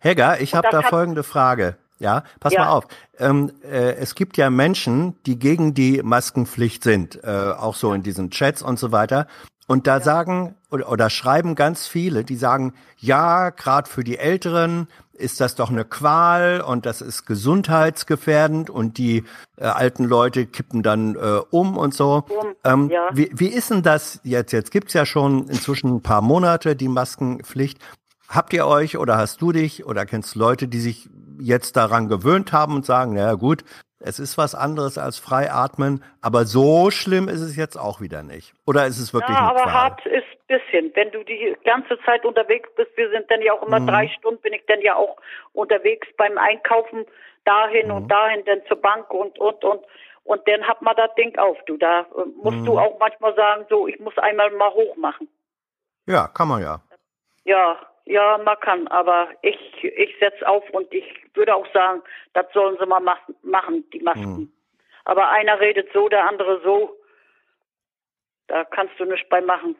Helga, 0.00 0.36
ich 0.38 0.54
habe 0.54 0.68
da 0.70 0.82
folgende 0.82 1.22
Frage. 1.22 1.76
Ja, 1.98 2.24
pass 2.40 2.54
Ja. 2.54 2.64
mal 2.64 2.72
auf. 2.72 2.86
Ähm, 3.18 3.52
äh, 3.62 3.92
es 3.96 4.14
gibt 4.14 4.38
ja 4.38 4.48
Menschen, 4.48 5.22
die 5.24 5.38
gegen 5.38 5.74
die 5.74 6.00
Maskenpflicht 6.02 6.82
sind, 6.82 7.22
äh, 7.22 7.26
auch 7.26 7.74
so 7.74 7.92
in 7.92 8.02
diesen 8.02 8.30
Chats 8.30 8.62
und 8.62 8.78
so 8.78 8.90
weiter. 8.90 9.26
Und 9.70 9.86
da 9.86 10.00
sagen 10.00 10.56
oder, 10.72 10.90
oder 10.90 11.10
schreiben 11.10 11.54
ganz 11.54 11.86
viele, 11.86 12.24
die 12.24 12.34
sagen, 12.34 12.74
ja, 12.96 13.50
gerade 13.50 13.88
für 13.88 14.02
die 14.02 14.18
Älteren 14.18 14.88
ist 15.12 15.40
das 15.40 15.54
doch 15.54 15.70
eine 15.70 15.84
Qual 15.84 16.60
und 16.60 16.86
das 16.86 17.00
ist 17.00 17.24
gesundheitsgefährdend 17.24 18.68
und 18.68 18.98
die 18.98 19.22
äh, 19.58 19.66
alten 19.66 20.06
Leute 20.06 20.46
kippen 20.46 20.82
dann 20.82 21.14
äh, 21.14 21.38
um 21.50 21.76
und 21.78 21.94
so. 21.94 22.24
Ähm, 22.64 22.90
ja. 22.90 23.10
wie, 23.12 23.30
wie 23.32 23.46
ist 23.46 23.70
denn 23.70 23.84
das 23.84 24.18
jetzt? 24.24 24.50
Jetzt 24.50 24.72
gibt's 24.72 24.92
ja 24.92 25.06
schon 25.06 25.46
inzwischen 25.46 25.94
ein 25.94 26.02
paar 26.02 26.20
Monate 26.20 26.74
die 26.74 26.88
Maskenpflicht. 26.88 27.78
Habt 28.28 28.52
ihr 28.52 28.66
euch 28.66 28.98
oder 28.98 29.18
hast 29.18 29.40
du 29.40 29.52
dich 29.52 29.86
oder 29.86 30.04
kennst 30.04 30.34
Leute, 30.34 30.66
die 30.66 30.80
sich 30.80 31.08
jetzt 31.38 31.76
daran 31.76 32.08
gewöhnt 32.08 32.52
haben 32.52 32.74
und 32.74 32.86
sagen, 32.86 33.14
naja 33.14 33.34
gut, 33.34 33.62
es 34.00 34.18
ist 34.18 34.36
was 34.38 34.54
anderes 34.54 34.98
als 34.98 35.18
frei 35.18 35.50
atmen, 35.52 36.02
aber 36.22 36.44
so 36.44 36.90
schlimm 36.90 37.28
ist 37.28 37.40
es 37.40 37.56
jetzt 37.56 37.76
auch 37.76 38.00
wieder 38.00 38.22
nicht. 38.22 38.54
Oder 38.66 38.86
ist 38.86 38.98
es 38.98 39.12
wirklich 39.14 39.36
ja, 39.36 39.48
aber 39.50 39.62
Qual? 39.62 39.72
hart 39.72 40.06
ist 40.06 40.26
bisschen. 40.50 40.90
Wenn 40.94 41.10
du 41.12 41.22
die 41.22 41.56
ganze 41.64 41.98
Zeit 42.04 42.24
unterwegs 42.24 42.68
bist, 42.76 42.90
wir 42.96 43.08
sind 43.10 43.30
dann 43.30 43.40
ja 43.40 43.52
auch 43.52 43.62
immer 43.62 43.78
Mhm. 43.80 43.86
drei 43.86 44.08
Stunden, 44.08 44.42
bin 44.42 44.52
ich 44.52 44.64
dann 44.66 44.80
ja 44.82 44.96
auch 44.96 45.16
unterwegs 45.52 46.08
beim 46.16 46.36
Einkaufen 46.38 47.06
dahin 47.44 47.86
Mhm. 47.86 47.94
und 47.94 48.08
dahin, 48.08 48.44
dann 48.44 48.60
zur 48.66 48.76
Bank 48.80 49.10
und 49.10 49.38
und 49.38 49.62
und 49.64 49.84
und 50.24 50.46
dann 50.48 50.62
hat 50.66 50.82
man 50.82 50.94
das 50.96 51.14
Ding 51.14 51.38
auf. 51.38 51.56
Du 51.66 51.76
da 51.76 52.00
äh, 52.00 52.24
musst 52.42 52.58
Mhm. 52.58 52.64
du 52.66 52.78
auch 52.78 52.98
manchmal 52.98 53.34
sagen, 53.36 53.64
so 53.70 53.86
ich 53.86 53.98
muss 54.00 54.16
einmal 54.18 54.50
mal 54.50 54.70
hoch 54.70 54.96
machen. 54.96 55.28
Ja, 56.06 56.26
kann 56.28 56.48
man 56.48 56.62
ja. 56.62 56.80
Ja, 57.44 57.78
ja, 58.06 58.38
man 58.44 58.56
kann, 58.60 58.88
aber 58.88 59.28
ich 59.42 59.58
ich 59.82 60.14
setz 60.20 60.42
auf 60.44 60.62
und 60.70 60.92
ich 60.92 61.04
würde 61.34 61.54
auch 61.54 61.66
sagen, 61.72 62.02
das 62.34 62.46
sollen 62.52 62.76
sie 62.80 62.86
mal 62.86 63.00
mach, 63.00 63.18
machen, 63.42 63.84
die 63.92 64.00
Masken. 64.00 64.32
Mhm. 64.36 64.52
Aber 65.04 65.30
einer 65.30 65.58
redet 65.60 65.88
so, 65.94 66.08
der 66.08 66.28
andere 66.28 66.60
so. 66.64 66.96
Da 68.48 68.64
kannst 68.64 68.94
du 68.98 69.04
nichts 69.04 69.28
bei 69.28 69.40
machen. 69.40 69.76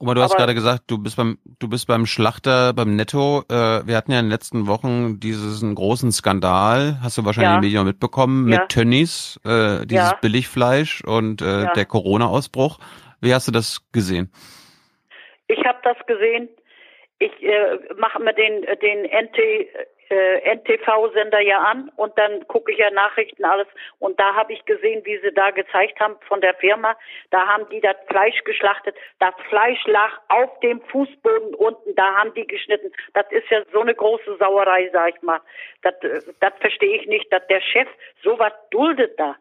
Oma, 0.00 0.14
du 0.14 0.22
hast 0.22 0.30
Aber- 0.32 0.38
gerade 0.42 0.54
gesagt, 0.54 0.84
du 0.86 0.98
bist 0.98 1.16
beim, 1.16 1.38
du 1.58 1.68
bist 1.68 1.88
beim 1.88 2.06
Schlachter, 2.06 2.72
beim 2.72 2.94
Netto. 2.94 3.42
Äh, 3.50 3.84
wir 3.84 3.96
hatten 3.96 4.12
ja 4.12 4.20
in 4.20 4.26
den 4.26 4.30
letzten 4.30 4.68
Wochen 4.68 5.18
diesen 5.18 5.74
großen 5.74 6.12
Skandal, 6.12 6.98
hast 7.02 7.18
du 7.18 7.24
wahrscheinlich 7.24 7.48
Ja. 7.50 7.56
in 7.56 7.62
den 7.62 7.66
Medien 7.68 7.84
mitbekommen, 7.84 8.44
mit 8.44 8.58
Ja. 8.58 8.66
Tönnies, 8.66 9.40
äh, 9.44 9.84
dieses 9.86 10.10
Ja. 10.12 10.18
Billigfleisch 10.22 11.02
und 11.04 11.42
äh, 11.42 11.66
der 11.74 11.84
Corona-Ausbruch. 11.84 12.78
Wie 13.20 13.34
hast 13.34 13.48
du 13.48 13.52
das 13.52 13.90
gesehen? 13.90 14.30
Ich 15.48 15.64
habe 15.64 15.78
das 15.82 15.96
gesehen. 16.06 16.48
Ich 17.18 17.42
äh, 17.42 17.78
mache 17.96 18.22
mir 18.22 18.32
den 18.32 18.62
den 18.80 19.04
NT 19.04 19.38
äh, 20.10 20.54
NTV-Sender 20.54 21.40
ja 21.40 21.58
an 21.58 21.90
und 21.96 22.16
dann 22.16 22.46
gucke 22.48 22.72
ich 22.72 22.78
ja 22.78 22.90
Nachrichten 22.90 23.44
alles 23.44 23.66
und 23.98 24.18
da 24.18 24.34
habe 24.34 24.52
ich 24.52 24.64
gesehen, 24.64 25.04
wie 25.04 25.18
sie 25.18 25.32
da 25.32 25.50
gezeigt 25.50 26.00
haben 26.00 26.16
von 26.26 26.40
der 26.40 26.54
Firma. 26.54 26.96
Da 27.30 27.46
haben 27.46 27.68
die 27.70 27.80
das 27.80 27.96
Fleisch 28.08 28.42
geschlachtet. 28.44 28.96
Das 29.18 29.34
Fleisch 29.48 29.84
lag 29.86 30.12
auf 30.28 30.60
dem 30.60 30.80
Fußboden 30.82 31.54
unten. 31.54 31.94
Da 31.94 32.14
haben 32.14 32.32
die 32.34 32.46
geschnitten. 32.46 32.90
Das 33.14 33.26
ist 33.30 33.48
ja 33.50 33.62
so 33.72 33.80
eine 33.80 33.94
große 33.94 34.36
Sauerei, 34.38 34.88
sag 34.92 35.16
ich 35.16 35.22
mal. 35.22 35.40
Das 35.82 35.94
äh, 36.02 36.22
das 36.40 36.52
verstehe 36.60 37.00
ich 37.00 37.06
nicht, 37.06 37.32
dass 37.32 37.46
der 37.48 37.60
Chef 37.60 37.88
sowas 38.22 38.52
duldet 38.70 39.18
da. 39.18 39.36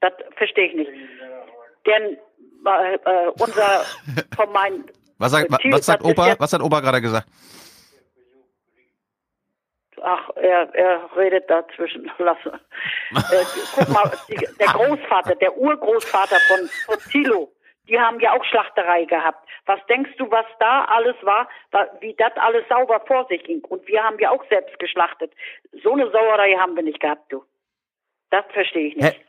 Das 0.00 0.12
verstehe 0.36 0.66
ich 0.66 0.74
nicht. 0.74 0.90
Denn 1.86 2.18
äh, 2.66 2.94
äh, 2.94 3.28
unser 3.40 3.84
von 4.36 4.52
meinen 4.52 4.84
Was 5.22 5.30
sagt, 5.32 5.50
was 5.50 5.86
sagt 5.86 6.02
Opa? 6.04 6.34
Was 6.38 6.52
hat 6.52 6.60
Opa 6.60 6.80
gerade 6.80 7.00
gesagt? 7.00 7.28
Ach, 10.04 10.30
er, 10.34 10.74
er 10.74 11.16
redet 11.16 11.48
dazwischen. 11.48 12.10
Lass. 12.18 12.38
äh, 12.44 13.44
guck 13.76 13.88
mal, 13.88 14.10
der 14.58 14.66
Großvater, 14.66 15.36
der 15.36 15.56
Urgroßvater 15.56 16.36
von, 16.48 16.68
von 16.86 16.98
Thilo, 17.10 17.52
die 17.88 17.98
haben 18.00 18.18
ja 18.20 18.32
auch 18.32 18.44
Schlachterei 18.44 19.04
gehabt. 19.04 19.48
Was 19.66 19.78
denkst 19.88 20.10
du, 20.18 20.28
was 20.30 20.46
da 20.58 20.86
alles 20.86 21.14
war, 21.22 21.48
wa- 21.70 21.86
wie 22.00 22.14
das 22.14 22.32
alles 22.36 22.64
sauber 22.68 23.00
vor 23.06 23.26
sich 23.28 23.44
ging? 23.44 23.60
Und 23.68 23.86
wir 23.86 24.02
haben 24.02 24.18
ja 24.18 24.30
auch 24.30 24.42
selbst 24.48 24.76
geschlachtet. 24.80 25.32
So 25.84 25.92
eine 25.92 26.10
Sauerei 26.10 26.56
haben 26.58 26.74
wir 26.74 26.82
nicht 26.82 26.98
gehabt, 27.00 27.30
du. 27.32 27.44
Das 28.30 28.44
verstehe 28.52 28.88
ich 28.88 28.96
nicht. 28.96 29.20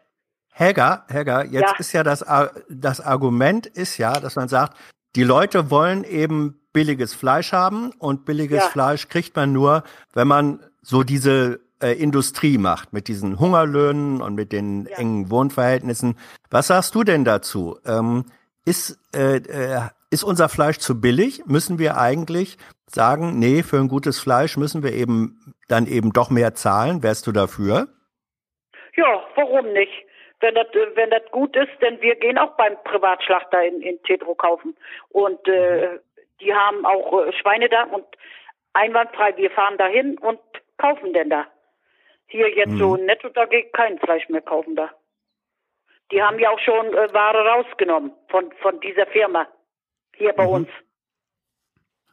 Helga, 0.53 1.05
Helga, 1.09 1.43
jetzt 1.43 1.71
Ja. 1.73 1.75
ist 1.77 1.93
ja 1.93 2.03
das, 2.03 2.25
das 2.69 3.01
Argument 3.01 3.67
ist 3.67 3.97
ja, 3.97 4.13
dass 4.13 4.35
man 4.35 4.47
sagt, 4.47 4.77
die 5.15 5.23
Leute 5.23 5.69
wollen 5.69 6.03
eben 6.03 6.59
billiges 6.73 7.13
Fleisch 7.13 7.51
haben 7.51 7.91
und 7.99 8.25
billiges 8.25 8.63
Ja. 8.63 8.69
Fleisch 8.69 9.07
kriegt 9.07 9.35
man 9.35 9.53
nur, 9.53 9.83
wenn 10.13 10.27
man 10.27 10.59
so 10.81 11.03
diese 11.03 11.59
äh, 11.81 11.91
Industrie 11.91 12.57
macht 12.57 12.93
mit 12.93 13.07
diesen 13.07 13.39
Hungerlöhnen 13.39 14.21
und 14.21 14.35
mit 14.35 14.51
den 14.51 14.87
engen 14.87 15.29
Wohnverhältnissen. 15.29 16.17
Was 16.49 16.67
sagst 16.67 16.95
du 16.95 17.03
denn 17.03 17.25
dazu? 17.25 17.77
Ähm, 17.85 18.25
ist, 18.65 18.97
äh, 19.15 19.37
äh, 19.37 19.81
ist 20.09 20.23
unser 20.23 20.49
Fleisch 20.49 20.79
zu 20.79 20.99
billig? 20.99 21.45
Müssen 21.45 21.79
wir 21.79 21.97
eigentlich 21.97 22.57
sagen, 22.87 23.37
nee, 23.39 23.63
für 23.63 23.77
ein 23.77 23.87
gutes 23.87 24.19
Fleisch 24.19 24.57
müssen 24.57 24.83
wir 24.83 24.93
eben 24.93 25.53
dann 25.67 25.85
eben 25.85 26.13
doch 26.13 26.29
mehr 26.29 26.53
zahlen? 26.53 27.03
Wärst 27.03 27.27
du 27.27 27.31
dafür? 27.31 27.87
Ja, 28.95 29.21
warum 29.35 29.73
nicht? 29.73 29.91
Wenn 30.43 30.55
das, 30.55 30.67
wenn 30.95 31.09
das 31.09 31.23
gut 31.31 31.55
ist, 31.55 31.71
denn 31.81 32.01
wir 32.01 32.15
gehen 32.15 32.37
auch 32.37 32.57
beim 32.57 32.75
Privatschlachter 32.83 33.63
in, 33.63 33.81
in 33.81 34.03
Tetro 34.03 34.35
kaufen. 34.35 34.75
Und 35.07 35.47
äh, 35.47 35.99
die 36.41 36.53
haben 36.53 36.85
auch 36.85 37.25
äh, 37.25 37.31
Schweine 37.31 37.69
da 37.69 37.83
und 37.83 38.05
einwandfrei, 38.73 39.37
wir 39.37 39.49
fahren 39.51 39.77
dahin 39.77 40.17
und 40.17 40.41
kaufen 40.77 41.13
denn 41.13 41.29
da. 41.29 41.47
Hier 42.27 42.49
jetzt 42.49 42.77
so 42.77 42.97
netto, 42.97 43.29
da 43.29 43.45
geht 43.45 43.71
kein 43.71 43.97
Fleisch 43.99 44.27
mehr 44.27 44.41
kaufen 44.41 44.75
da. 44.75 44.89
Die 46.11 46.21
haben 46.21 46.39
ja 46.39 46.49
auch 46.49 46.59
schon 46.59 46.93
äh, 46.93 47.13
Ware 47.13 47.47
rausgenommen 47.47 48.11
von, 48.27 48.51
von 48.61 48.81
dieser 48.81 49.05
Firma 49.05 49.47
hier 50.13 50.33
bei 50.33 50.45
uns. 50.45 50.67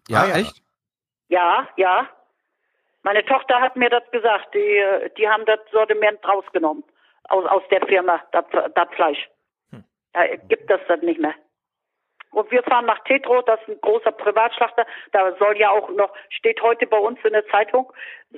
Ja, 0.09 0.22
Ah, 0.22 0.26
ja. 0.28 0.37
echt? 0.37 0.62
Ja, 1.28 1.68
ja. 1.76 2.09
Meine 3.03 3.24
Tochter 3.24 3.61
hat 3.61 3.74
mir 3.74 3.91
das 3.91 4.09
gesagt. 4.12 4.55
Die, 4.55 4.76
äh, 4.76 5.11
die 5.18 5.28
haben 5.28 5.45
das 5.47 5.59
Sortiment 5.72 6.20
rausgenommen 6.28 6.85
aus, 7.31 7.47
aus 7.47 7.62
der 7.70 7.87
Firma, 7.87 8.20
das, 8.33 8.45
Fleisch. 8.95 9.28
Da 10.12 10.26
gibt 10.37 10.70
es 10.70 10.81
das 10.89 11.01
nicht 11.03 11.20
mehr. 11.20 11.35
Und 12.33 12.51
wir 12.51 12.62
fahren 12.62 12.87
nach 12.87 13.03
Tetro, 13.05 13.43
das 13.43 13.61
ist 13.62 13.68
ein 13.68 13.81
großer 13.81 14.12
Privatschlachter. 14.12 14.87
Da 15.12 15.37
soll 15.39 15.57
ja 15.59 15.70
auch 15.70 15.91
noch, 15.91 16.12
steht 16.28 16.62
heute 16.62 16.87
bei 16.87 16.99
uns 16.99 17.18
in 17.24 17.33
der 17.33 17.47
Zeitung, 17.49 17.93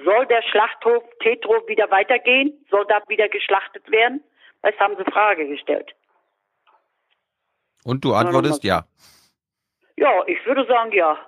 soll 0.04 0.26
der 0.26 0.42
Schlachthof 0.42 1.04
Tetro 1.20 1.66
wieder 1.68 1.90
weitergehen? 1.90 2.64
Soll 2.70 2.86
da 2.86 3.02
wieder 3.08 3.28
geschlachtet 3.28 3.90
werden? 3.90 4.22
Das 4.62 4.74
haben 4.78 4.96
sie 4.96 5.10
Frage 5.10 5.46
gestellt. 5.46 5.94
Und 7.84 8.04
du 8.04 8.14
antwortest 8.14 8.64
ja. 8.64 8.84
Ja, 9.96 10.24
ich 10.26 10.44
würde 10.46 10.66
sagen 10.66 10.92
ja. 10.92 11.18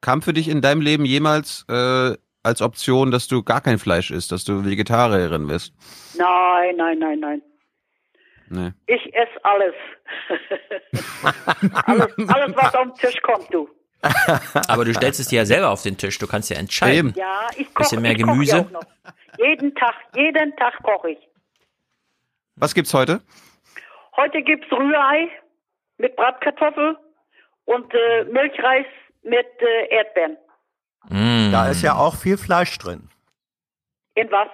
Kam 0.00 0.22
für 0.22 0.32
dich 0.32 0.48
in 0.48 0.62
deinem 0.62 0.80
Leben 0.80 1.04
jemals 1.04 1.66
äh, 1.68 2.16
als 2.46 2.62
Option, 2.62 3.10
dass 3.10 3.28
du 3.28 3.42
gar 3.42 3.60
kein 3.60 3.78
Fleisch 3.78 4.10
isst, 4.10 4.32
dass 4.32 4.44
du 4.44 4.64
Vegetarierin 4.64 5.46
bist? 5.48 5.74
Nein, 6.16 6.76
nein, 6.76 6.98
nein, 6.98 7.20
nein. 7.20 7.42
Nee. 8.48 8.72
Ich 8.86 9.14
esse 9.14 9.44
alles. 9.44 9.74
alles. 11.86 12.06
Alles, 12.28 12.56
was 12.56 12.74
auf 12.74 12.84
den 12.84 12.94
Tisch 12.94 13.20
kommt, 13.22 13.52
du. 13.52 13.68
Aber 14.68 14.84
du 14.84 14.94
stellst 14.94 15.18
es 15.18 15.28
dir 15.28 15.40
ja 15.40 15.44
selber 15.44 15.70
auf 15.70 15.82
den 15.82 15.96
Tisch. 15.96 16.18
Du 16.18 16.28
kannst 16.28 16.48
ja 16.50 16.56
entscheiden. 16.56 17.12
Ja, 17.16 17.48
ich 17.56 17.66
koche. 17.74 17.82
Bisschen 17.82 18.02
mehr 18.02 18.12
ich 18.12 18.22
koch 18.22 18.32
Gemüse. 18.32 18.68
noch. 18.72 18.82
Jeden 19.38 19.74
Tag, 19.74 19.94
jeden 20.14 20.54
Tag 20.56 20.80
koche 20.82 21.10
ich. 21.10 21.18
Was 22.54 22.74
gibt's 22.74 22.94
heute? 22.94 23.20
Heute 24.16 24.42
gibt's 24.42 24.70
Rührei 24.70 25.28
mit 25.98 26.14
Bratkartoffel 26.14 26.96
und 27.64 27.92
äh, 27.92 28.24
Milchreis 28.24 28.86
mit 29.22 29.46
äh, 29.60 29.94
Erdbeeren. 29.94 30.38
Mm. 31.08 31.50
Da 31.52 31.68
ist 31.68 31.82
ja 31.82 31.94
auch 31.96 32.16
viel 32.16 32.36
Fleisch 32.38 32.76
drin. 32.78 33.08
In 34.14 34.30
was? 34.30 34.48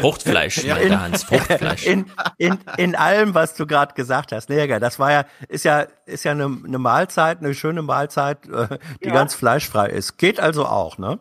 Fruchtfleisch, 0.00 0.64
meint 0.66 0.90
der 0.90 1.00
Hans. 1.00 1.24
Fruchtfleisch. 1.24 1.86
In, 1.86 2.10
in, 2.36 2.58
in 2.76 2.94
allem, 2.94 3.34
was 3.34 3.54
du 3.54 3.66
gerade 3.66 3.94
gesagt 3.94 4.32
hast. 4.32 4.50
Nee, 4.50 4.66
das 4.78 4.98
war 4.98 5.12
ja, 5.12 5.24
ist 5.48 5.64
ja, 5.64 5.86
ist 6.04 6.24
ja 6.24 6.32
eine, 6.32 6.44
eine 6.44 6.78
Mahlzeit, 6.78 7.38
eine 7.38 7.54
schöne 7.54 7.80
Mahlzeit, 7.82 8.46
äh, 8.48 8.78
die 9.02 9.08
Ja. 9.08 9.14
ganz 9.14 9.34
fleischfrei 9.34 9.86
ist. 9.88 10.18
Geht 10.18 10.40
also 10.40 10.66
auch, 10.66 10.98
ne? 10.98 11.18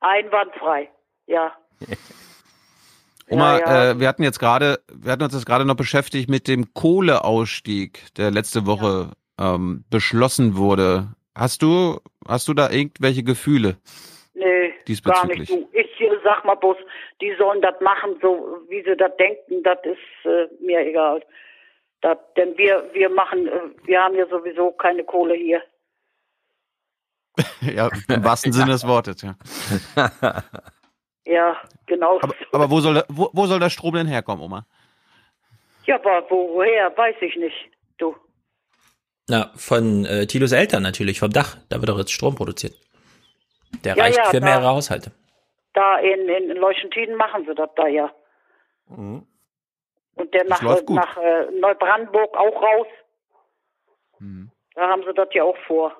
Einwandfrei. 0.00 0.90
Ja. 1.26 1.52
Oma, 3.28 3.58
Ja, 3.58 3.66
ja. 3.66 3.90
Äh, 3.90 4.00
wir 4.00 4.08
hatten 4.08 4.22
jetzt 4.22 4.38
gerade, 4.38 4.80
wir 4.92 5.12
hatten 5.12 5.22
uns 5.22 5.34
jetzt 5.34 5.46
gerade 5.46 5.64
noch 5.64 5.74
beschäftigt 5.74 6.28
mit 6.28 6.48
dem 6.48 6.74
Kohleausstieg, 6.74 8.14
der 8.16 8.30
letzte 8.30 8.66
Woche 8.66 9.12
ähm, 9.38 9.84
beschlossen 9.90 10.56
wurde. 10.56 11.08
Hast 11.36 11.60
du, 11.62 12.00
hast 12.26 12.48
du 12.48 12.54
da 12.54 12.70
irgendwelche 12.70 13.22
Gefühle? 13.22 13.76
Nee, 14.34 14.72
gar 15.04 15.26
nicht. 15.26 15.50
Du, 15.50 15.68
ich 15.72 16.00
äh, 16.00 16.10
sag 16.24 16.44
mal 16.44 16.54
bloß, 16.54 16.76
die 17.20 17.34
sollen 17.38 17.60
das 17.60 17.78
machen, 17.80 18.16
so 18.22 18.58
wie 18.68 18.82
sie 18.82 18.96
das 18.96 19.14
denken, 19.18 19.62
das 19.62 19.78
ist 19.84 20.24
äh, 20.24 20.48
mir 20.64 20.80
egal. 20.80 21.22
Das, 22.00 22.18
denn 22.36 22.56
wir, 22.56 22.88
wir 22.92 23.08
machen, 23.10 23.46
äh, 23.48 23.60
wir 23.84 24.02
haben 24.02 24.14
ja 24.14 24.26
sowieso 24.28 24.72
keine 24.72 25.04
Kohle 25.04 25.34
hier. 25.34 25.62
ja, 27.60 27.90
im 28.08 28.24
wahrsten 28.24 28.52
Sinne 28.52 28.72
des 28.72 28.86
Wortes, 28.86 29.22
ja. 29.22 29.34
Ja, 31.26 31.56
genau. 31.86 32.20
Aber, 32.22 32.34
aber 32.52 32.70
wo 32.70 32.78
soll, 32.80 32.94
der- 32.94 33.06
wo, 33.08 33.28
wo 33.32 33.46
soll 33.46 33.58
der 33.58 33.68
Strom 33.68 33.94
denn 33.94 34.06
herkommen, 34.06 34.44
Oma? 34.44 34.64
Ja, 35.84 35.96
aber 35.96 36.24
woher, 36.30 36.96
weiß 36.96 37.16
ich 37.20 37.34
nicht. 37.36 37.68
Du. 37.98 38.14
Na, 39.28 39.50
von 39.56 40.04
äh, 40.04 40.26
Tilos 40.26 40.52
Eltern 40.52 40.82
natürlich, 40.82 41.18
vom 41.18 41.30
Dach. 41.30 41.56
Da 41.68 41.80
wird 41.80 41.88
doch 41.88 41.98
jetzt 41.98 42.12
Strom 42.12 42.34
produziert. 42.36 42.74
Der 43.84 43.96
Ja, 43.96 44.04
reicht 44.04 44.18
ja, 44.18 44.24
für 44.30 44.40
da- 44.40 44.46
mehrere 44.46 44.68
Haushalte. 44.68 45.12
Da 45.74 45.98
in, 45.98 46.28
in, 46.28 46.50
in 46.50 46.56
Leuchentiden 46.56 47.16
machen 47.16 47.44
sie 47.46 47.54
das 47.54 47.68
da 47.76 47.86
ja. 47.86 48.10
Mhm. 48.88 49.26
Und 50.14 50.32
der 50.32 50.44
Das 50.44 50.62
nach, 50.62 50.82
nach 50.88 51.16
äh, 51.18 51.50
Neubrandenburg 51.60 52.34
auch 52.36 52.62
raus. 52.62 52.86
Mhm. 54.18 54.50
Da 54.74 54.88
haben 54.88 55.02
sie 55.06 55.12
das 55.12 55.28
ja 55.32 55.42
auch 55.42 55.56
vor. 55.66 55.92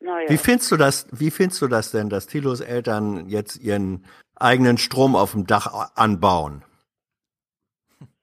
Naja. 0.00 0.28
Wie 0.30 0.36
findest 0.38 0.70
du 0.70 0.76
das, 0.76 1.06
wie 1.10 1.30
findest 1.30 1.60
du 1.62 1.66
das 1.68 1.90
denn, 1.90 2.08
dass 2.10 2.26
Tilos 2.26 2.60
Eltern 2.60 3.28
jetzt 3.28 3.56
ihren 3.56 4.06
eigenen 4.36 4.78
Strom 4.78 5.16
auf 5.16 5.32
dem 5.32 5.46
Dach 5.46 5.90
anbauen? 5.96 6.64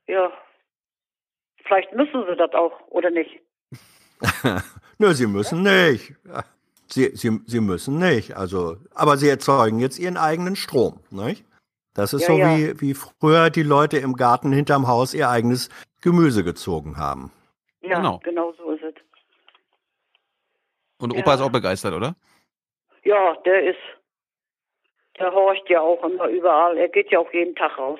Ja. 0.07 0.31
Vielleicht 1.71 1.93
müssen 1.93 2.25
sie 2.29 2.35
das 2.35 2.51
auch, 2.53 2.73
oder 2.89 3.09
nicht? 3.11 3.39
Nö, 4.97 5.13
sie 5.13 5.25
müssen 5.25 5.63
nicht. 5.63 6.13
Sie, 6.87 7.15
sie, 7.15 7.39
sie 7.45 7.61
müssen 7.61 7.97
nicht. 7.97 8.35
Also, 8.35 8.75
aber 8.93 9.15
sie 9.15 9.29
erzeugen 9.29 9.79
jetzt 9.79 9.97
ihren 9.97 10.17
eigenen 10.17 10.57
Strom, 10.57 10.99
nicht? 11.11 11.45
Das 11.93 12.11
ist 12.11 12.23
Ja, 12.23 12.27
so 12.27 12.37
ja. 12.37 12.57
wie, 12.57 12.81
wie 12.81 12.93
früher 12.93 13.49
die 13.49 13.63
Leute 13.63 13.99
im 13.99 14.17
Garten 14.17 14.51
hinterm 14.51 14.89
Haus 14.89 15.13
ihr 15.13 15.29
eigenes 15.29 15.69
Gemüse 16.01 16.43
gezogen 16.43 16.97
haben. 16.97 17.31
Ja, 17.79 17.95
Genau. 17.99 18.19
genau, 18.21 18.51
so 18.51 18.71
ist 18.71 18.83
es. 18.83 18.93
Und 20.97 21.17
Opa 21.17 21.35
ist 21.35 21.41
auch 21.41 21.51
begeistert, 21.51 21.93
oder? 21.93 22.17
Ja, 23.05 23.33
der 23.45 23.63
ist, 23.69 23.79
der 25.17 25.31
horcht 25.31 25.69
ja 25.69 25.79
auch 25.79 26.03
immer 26.03 26.27
überall. 26.27 26.77
Er 26.77 26.89
geht 26.89 27.11
ja 27.11 27.19
auch 27.19 27.31
jeden 27.31 27.55
Tag 27.55 27.77
raus. 27.77 27.99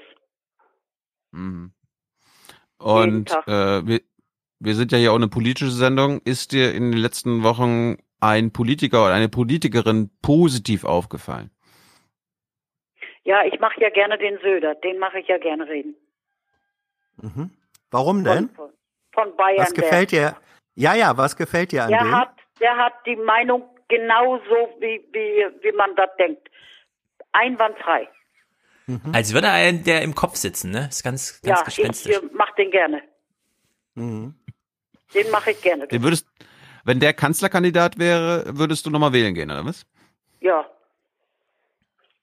Mhm. 1.32 1.72
Und 2.82 3.32
äh, 3.48 3.86
wir, 3.86 4.02
wir 4.60 4.76
sind 4.76 4.92
ja 4.92 4.98
hier 4.98 5.12
auch 5.12 5.18
eine 5.18 5.28
politische 5.28 5.72
Sendung. 5.72 6.22
Ist 6.24 6.52
dir 6.52 6.74
in 6.74 6.92
den 6.92 7.00
letzten 7.00 7.44
Wochen 7.44 7.98
ein 8.20 8.52
Politiker 8.52 9.06
oder 9.06 9.14
eine 9.14 9.30
Politikerin 9.30 10.10
positiv 10.22 10.84
aufgefallen? 10.84 11.52
Ja, 13.24 13.44
ich 13.46 13.60
mache 13.60 13.80
ja 13.82 13.90
gerne 13.90 14.18
den 14.18 14.40
Söder. 14.40 14.76
Den 14.76 15.00
mache 15.00 15.20
ich 15.20 15.28
ja 15.28 15.38
gerne 15.38 15.68
reden. 15.68 15.96
Mhm. 17.18 17.52
Warum 17.92 18.24
denn? 18.24 18.50
Von, 18.50 18.70
von 19.12 19.36
Bayern. 19.36 19.60
Was 19.60 19.74
gefällt 19.74 20.12
dir? 20.12 20.36
Ja, 20.76 20.96
ja, 20.96 21.18
was 21.18 21.36
gefällt 21.36 21.72
dir 21.72 21.84
an 21.84 21.90
der, 21.90 22.00
dem? 22.00 22.10
der 22.10 22.20
hat, 22.20 22.36
der 22.60 22.78
hat 22.78 22.94
die 23.06 23.18
Meinung 23.18 23.64
genauso, 23.88 24.70
wie, 24.80 25.06
wie, 25.12 25.46
wie 25.62 25.72
man 25.74 25.96
das 25.96 26.10
denkt. 26.18 26.50
Einwandfrei. 27.34 28.08
Mhm. 28.88 29.02
Als 29.14 29.34
würde 29.34 29.48
er 29.48 29.72
der 29.74 30.02
im 30.02 30.16
Kopf 30.16 30.36
sitzen, 30.36 30.72
ne? 30.72 30.88
Ist 30.90 31.04
ganz, 31.04 31.42
ganz 31.42 31.60
Ja, 31.60 31.66
ich 31.68 31.76
gespenstisch. 31.76 32.16
äh, 32.18 32.22
mach 32.34 32.54
den 32.56 32.72
gerne. 32.72 33.02
Mhm. 33.96 34.36
Den 35.14 35.32
mache 35.32 35.52
ich 35.52 35.62
gerne. 35.62 35.88
Den 35.88 36.04
würdest, 36.04 36.26
wenn 36.84 37.00
der 37.00 37.14
Kanzlerkandidat 37.14 38.00
wäre, 38.00 38.46
würdest 38.58 38.86
du 38.86 38.90
nochmal 38.90 39.14
wählen 39.14 39.34
gehen, 39.36 39.52
oder 39.52 39.66
was? 39.66 39.86
Ja. 40.40 40.66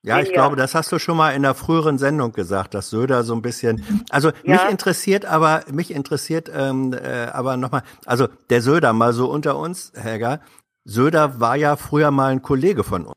Ja, 0.02 0.20
ich 0.20 0.28
Ja. 0.28 0.35
glaube, 0.35 0.56
das 0.56 0.74
hast 0.74 0.90
du 0.93 0.98
schon 0.98 1.16
mal 1.16 1.30
in 1.30 1.44
einer 1.44 1.55
früheren 1.55 1.98
Sendung 1.98 2.32
gesagt, 2.32 2.72
dass 2.74 2.89
Söder 2.89 3.24
so 3.24 3.35
ein 3.35 3.43
bisschen. 3.43 4.05
Also 4.10 4.28
mich 4.44 4.62
Ja. 4.62 4.68
interessiert 4.68 5.24
aber, 5.24 5.64
mich 5.70 5.90
interessiert 5.90 6.51
ähm, 6.55 6.93
äh, 6.94 7.26
aber 7.32 7.56
nochmal, 7.56 7.82
also 8.06 8.28
der 8.48 8.62
Söder 8.62 8.93
mal 8.93 9.12
so 9.12 9.30
unter 9.30 9.56
uns, 9.59 9.93
Helga. 9.97 10.40
Söder 10.85 11.40
war 11.40 11.56
ja 11.56 11.76
früher 11.76 12.10
mal 12.10 12.30
ein 12.32 12.43
Kollege 12.43 12.85
von 12.85 13.06
uns. 13.06 13.14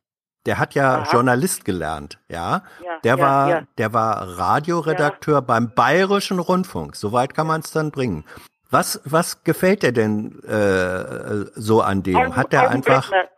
Der 0.48 0.58
hat 0.58 0.74
ja 0.74 1.02
Aha. 1.02 1.12
Journalist 1.12 1.66
gelernt, 1.66 2.18
ja. 2.28 2.64
Ja, 2.84 3.00
der 3.04 3.16
ja, 3.18 3.20
war, 3.22 3.50
ja. 3.50 3.62
der 3.78 3.94
war 3.94 4.38
Radioredakteur 4.40 5.42
beim 5.44 5.74
Bayerischen 5.76 6.40
Rundfunk. 6.40 6.96
Soweit 6.96 7.34
kann 7.36 7.46
man 7.48 7.62
es 7.62 7.72
dann 7.72 7.92
bringen. 7.92 8.26
Was, 8.72 9.02
was 9.06 9.44
gefällt 9.44 9.84
dir 9.84 9.92
denn 9.92 10.42
äh, 10.44 11.46
so 11.56 11.82
an 11.82 12.02
dem? 12.04 12.16
Augen- 12.16 12.36
hat 12.36 12.54
der 12.54 12.70
Augenblick 12.70 12.88
einfach? 12.96 13.12
Mal. 13.12 13.30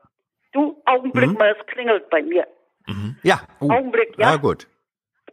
Du, 0.53 0.81
Augenblick 0.85 1.29
Mhm. 1.31 1.37
mal, 1.37 1.55
es 1.59 1.65
klingelt 1.73 2.09
bei 2.09 2.21
mir. 2.21 2.45
Ja. 3.23 3.41
Augenblick, 3.59 4.13
ja. 4.17 4.31
Ja 4.31 4.35
gut. 4.37 4.67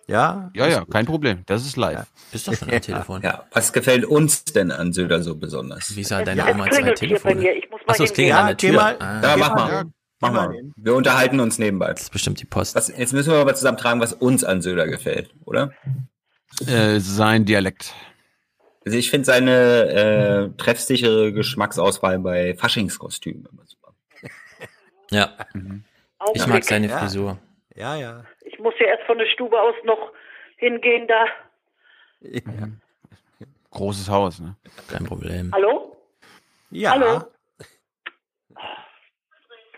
Ja. 0.07 0.51
Ja, 0.55 0.67
ja, 0.67 0.85
kein 0.91 1.07
Problem. 1.07 1.45
Das 1.47 1.65
ist 1.65 1.77
live. 1.77 2.05
Bist 2.33 2.49
doch 2.49 2.55
schon 2.55 2.69
am 2.73 2.81
Telefon. 2.81 3.23
Ja, 3.23 3.45
was 3.53 3.73
gefällt 3.73 4.05
uns 4.05 4.45
denn 4.45 4.73
an 4.73 4.93
Söder 4.93 5.23
so 5.23 5.37
besonders? 5.37 5.95
Wie 5.95 6.03
sah 6.03 6.23
deine 6.25 6.47
Oma 6.51 6.69
zwei 6.71 6.91
Telefone? 6.93 7.53
Ich 7.53 7.71
muss 7.71 7.81
mal 7.87 7.93
Achso, 7.93 8.05
es 8.05 8.13
klingelt 8.13 8.37
an 8.39 8.47
der 8.49 8.57
Tür. 8.57 8.73
Ja, 8.73 8.97
Ah. 8.99 9.21
ja, 9.23 9.37
mach 9.37 9.55
mal. 9.55 9.85
Mach 10.21 10.33
mal. 10.33 10.55
Wir 10.77 10.95
unterhalten 10.95 11.41
uns 11.41 11.59
nebenbei. 11.59 11.89
Das 11.93 12.03
ist 12.03 12.13
bestimmt 12.13 12.41
die 12.41 12.45
Post. 12.45 12.75
Was, 12.75 12.89
jetzt 12.89 13.13
müssen 13.13 13.33
wir 13.33 13.39
aber 13.39 13.55
zusammentragen, 13.55 14.01
was 14.01 14.13
uns 14.13 14.45
an 14.45 14.61
Söder 14.61 14.87
gefällt, 14.87 15.31
oder? 15.47 15.73
Äh, 16.67 16.99
sein 17.01 17.47
Dialekt. 17.47 17.95
Also 18.85 18.99
ich 18.99 19.11
finde 19.11 19.25
seine 19.25 20.51
äh, 20.53 20.57
treffsichere 20.59 21.33
Geschmacksauswahl 21.33 22.19
bei 22.19 22.55
Faschingskostümen 22.55 23.47
immer 23.51 23.65
super. 23.67 23.95
Ja. 25.11 25.33
Ich 26.35 26.47
mag 26.47 26.63
seine 26.65 26.89
Ja. 26.89 26.99
Frisur. 26.99 27.39
Ja, 27.75 27.97
ja. 27.97 28.25
Ich 28.43 28.59
muss 28.59 28.75
ja 28.79 28.87
erst 28.87 29.05
von 29.07 29.17
der 29.19 29.27
Stube 29.27 29.59
aus 29.61 29.75
noch 29.85 30.13
hingehen 30.57 31.09
da. 31.09 31.25
Großes 33.71 34.09
Haus, 34.09 34.41
ne? 34.41 34.57
Kein 34.89 35.05
Problem. 35.05 35.51
Hallo? 35.55 35.97
Ja. 36.71 36.91
Hallo? 36.93 37.23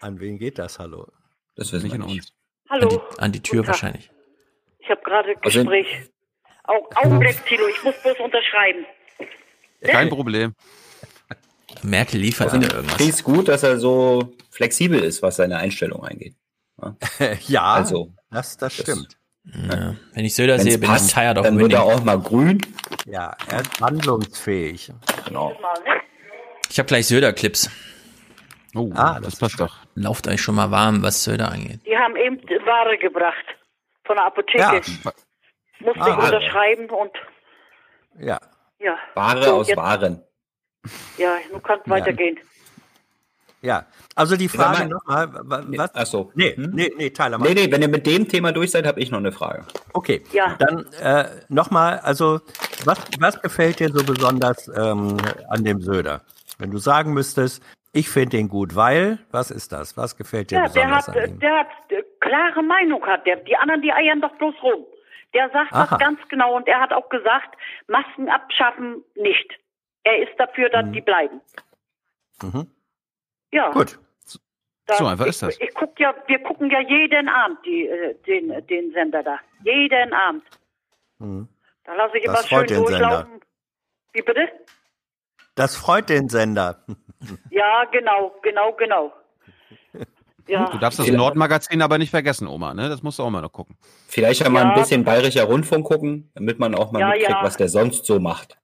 An 0.02 0.18
wen 0.20 0.38
geht 0.38 0.58
das, 0.58 0.78
hallo? 0.78 1.06
Das 1.54 1.72
wissen 1.72 1.84
Nicht 1.86 1.94
an 1.94 2.06
nicht. 2.06 2.20
uns. 2.22 2.32
Hallo? 2.68 2.88
An 2.88 2.90
die, 2.98 3.18
an 3.20 3.32
die 3.32 3.40
Tür 3.42 3.66
wahrscheinlich. 3.66 4.10
Ich 4.80 4.90
habe 4.90 5.00
gerade 5.04 5.34
Also- 5.42 5.60
Gespräch. 5.60 5.86
Au 6.64 6.88
Augenblick, 6.94 7.44
Tilo, 7.46 7.66
ich 7.68 7.82
muss 7.84 7.94
bloß 8.02 8.18
unterschreiben. 8.20 8.84
Kein 9.82 10.08
Problem. 10.08 10.54
Merkel 11.82 12.20
liefert 12.20 12.48
Also, 12.52 12.60
wieder 12.60 12.74
irgendwas. 12.74 12.96
finde 12.98 13.12
es 13.12 13.24
gut, 13.24 13.48
dass 13.48 13.62
er 13.64 13.78
so 13.78 14.32
flexibel 14.50 15.00
ist, 15.02 15.22
was 15.22 15.36
seine 15.36 15.56
Einstellung 15.58 16.04
angeht. 16.04 16.34
Ja, 16.80 16.96
ja, 17.48 17.62
also, 17.62 18.12
das, 18.30 18.56
das 18.56 18.72
stimmt. 18.74 19.16
Ja. 19.44 19.96
Wenn 20.14 20.24
ich 20.24 20.34
Söder 20.36 20.54
wenn's 20.54 20.64
sehe, 20.64 20.78
bin 20.78 20.88
passt, 20.88 21.06
ich 21.08 21.14
tired 21.14 21.36
of 21.38 21.44
dann 21.44 21.58
wird 21.58 21.72
winning. 21.72 21.76
er 21.78 21.82
auch 21.84 22.04
mal 22.04 22.20
grün. 22.20 22.60
Ja, 23.06 23.36
er 23.48 23.60
ist 23.62 23.80
handlungsfähig. 23.80 24.92
Genau. 25.26 25.56
Ich 26.70 26.78
habe 26.78 26.86
gleich 26.86 27.06
Söder-Clips. 27.08 27.68
Oh, 28.74 28.90
Ah, 28.94 29.20
das, 29.20 29.36
passt 29.36 29.60
doch. 29.60 29.76
Lauft 29.94 30.26
euch 30.28 30.40
schon 30.40 30.54
mal 30.54 30.70
warm, 30.70 31.02
was 31.02 31.22
Söder 31.24 31.50
angeht. 31.52 31.80
Die 31.86 31.96
haben 31.96 32.16
eben 32.16 32.38
Ware 32.64 32.96
gebracht 32.98 33.44
von 34.04 34.16
der 34.16 34.26
Apotheke. 34.26 34.58
Ja. 34.58 34.72
Musste 35.80 36.00
Ah, 36.00 36.08
ich 36.08 36.24
unterschreiben 36.24 36.88
und 36.90 37.10
Ja. 38.18 38.38
ja. 38.78 38.96
Ware 39.14 39.42
So, 39.42 39.52
aus 39.56 39.68
jetzt- 39.68 39.76
Waren. 39.76 40.22
Ja, 41.18 41.34
nun 41.50 41.62
kann 41.62 41.78
es 41.84 41.90
weitergehen. 41.90 42.38
Ja. 43.60 43.86
Also 44.16 44.36
die 44.36 44.48
Frage 44.48 44.88
nochmal, 44.88 45.32
wa- 45.32 45.62
was? 45.68 45.90
Ach 45.94 46.06
so. 46.06 46.32
Nee, 46.34 46.54
nee, 46.58 46.92
nee, 46.96 47.10
Tyler. 47.10 47.38
Nee, 47.38 47.54
nee, 47.54 47.70
wenn 47.70 47.80
ihr 47.82 47.88
mit 47.88 48.04
dem 48.06 48.26
Thema 48.28 48.50
durch 48.52 48.72
seid, 48.72 48.86
habe 48.86 48.98
ich 49.00 49.10
noch 49.12 49.18
eine 49.20 49.30
Frage. 49.30 49.64
Okay. 49.92 50.24
Ja. 50.32 50.56
Dann 50.58 50.84
äh, 50.94 51.28
nochmal, 51.48 52.00
also 52.00 52.40
was, 52.84 52.98
was 53.20 53.40
gefällt 53.40 53.78
dir 53.78 53.90
so 53.90 54.02
besonders 54.04 54.66
ähm, 54.68 55.16
an 55.48 55.62
dem 55.62 55.80
Söder? 55.80 56.22
Wenn 56.58 56.72
du 56.72 56.78
sagen 56.78 57.12
müsstest, 57.12 57.62
ich 57.92 58.08
finde 58.08 58.38
ihn 58.38 58.48
gut, 58.48 58.74
weil, 58.74 59.18
was 59.30 59.50
ist 59.50 59.72
das? 59.72 59.96
Was 59.96 60.16
gefällt 60.16 60.50
dir 60.50 60.56
Ja, 60.56 60.62
der 60.62 60.68
besonders 60.68 61.08
hat, 61.08 61.16
an 61.16 61.22
äh, 61.22 61.26
ihm? 61.28 61.40
der 61.40 61.58
hat 61.58 61.68
äh, 61.90 62.02
klare 62.20 62.62
Meinung 62.62 63.04
hat 63.06 63.26
der. 63.26 63.36
Die 63.36 63.56
anderen, 63.56 63.82
die 63.82 63.92
eiern 63.92 64.20
doch 64.20 64.34
bloß 64.36 64.54
rum. 64.62 64.84
Der 65.34 65.48
sagt 65.50 65.72
Aha. 65.72 65.86
das 65.90 65.98
ganz 65.98 66.20
genau 66.28 66.56
und 66.56 66.68
er 66.68 66.80
hat 66.80 66.92
auch 66.92 67.08
gesagt, 67.08 67.56
Masken 67.86 68.28
abschaffen 68.28 69.02
nicht. 69.14 69.58
Er 70.04 70.18
ist 70.28 70.38
dafür, 70.38 70.68
dass 70.68 70.90
die 70.90 71.00
bleiben. 71.00 71.40
Mhm. 72.42 72.66
Ja. 73.52 73.70
Gut. 73.70 73.98
Da- 74.86 74.96
So 74.96 75.06
einfach 75.06 75.24
ich, 75.26 75.30
ist 75.30 75.42
das. 75.42 75.60
Ich 75.60 75.72
guck 75.74 75.98
ja, 76.00 76.12
wir 76.26 76.38
gucken 76.40 76.70
ja 76.70 76.80
jeden 76.80 77.28
Abend 77.28 77.58
die, 77.64 77.86
äh, 77.88 78.14
den, 78.26 78.66
den 78.66 78.92
Sender 78.92 79.22
da. 79.22 79.38
Jeden 79.64 80.12
Abend. 80.12 80.42
Mhm. 81.18 81.48
Da 81.84 81.94
lasse 81.94 82.18
ich 82.18 82.24
Das 82.24 82.50
immer 82.50 82.66
schön 82.66 82.76
durchlaufen. 82.84 83.40
Wie 84.12 84.22
bitte? 84.22 84.48
Das 85.54 85.76
freut 85.76 86.08
den 86.08 86.28
Sender. 86.28 86.84
Ja, 87.50 87.84
genau, 87.92 88.34
genau, 88.42 88.72
genau. 88.72 89.12
Ja. 90.48 90.68
Du 90.70 90.78
darfst 90.78 90.98
das 90.98 91.06
Nordmagazin 91.08 91.82
aber 91.82 91.98
nicht 91.98 92.10
vergessen, 92.10 92.48
Oma, 92.48 92.74
ne? 92.74 92.88
Das 92.88 93.02
musst 93.04 93.18
du 93.18 93.22
auch 93.22 93.30
mal 93.30 93.40
noch 93.42 93.52
gucken. 93.52 93.76
Vielleicht 94.08 94.40
ja 94.40 94.48
mal 94.50 94.64
Ja. 94.64 94.70
ein 94.70 94.74
bisschen 94.74 95.04
bayerischer 95.04 95.44
Rundfunk 95.44 95.86
gucken, 95.86 96.30
damit 96.34 96.58
man 96.58 96.74
auch 96.74 96.90
mal 96.90 96.98
Ja, 96.98 97.08
mitkriegt, 97.10 97.30
ja. 97.30 97.42
was 97.44 97.56
der 97.56 97.68
sonst 97.68 98.06
so 98.06 98.18
macht. 98.18 98.58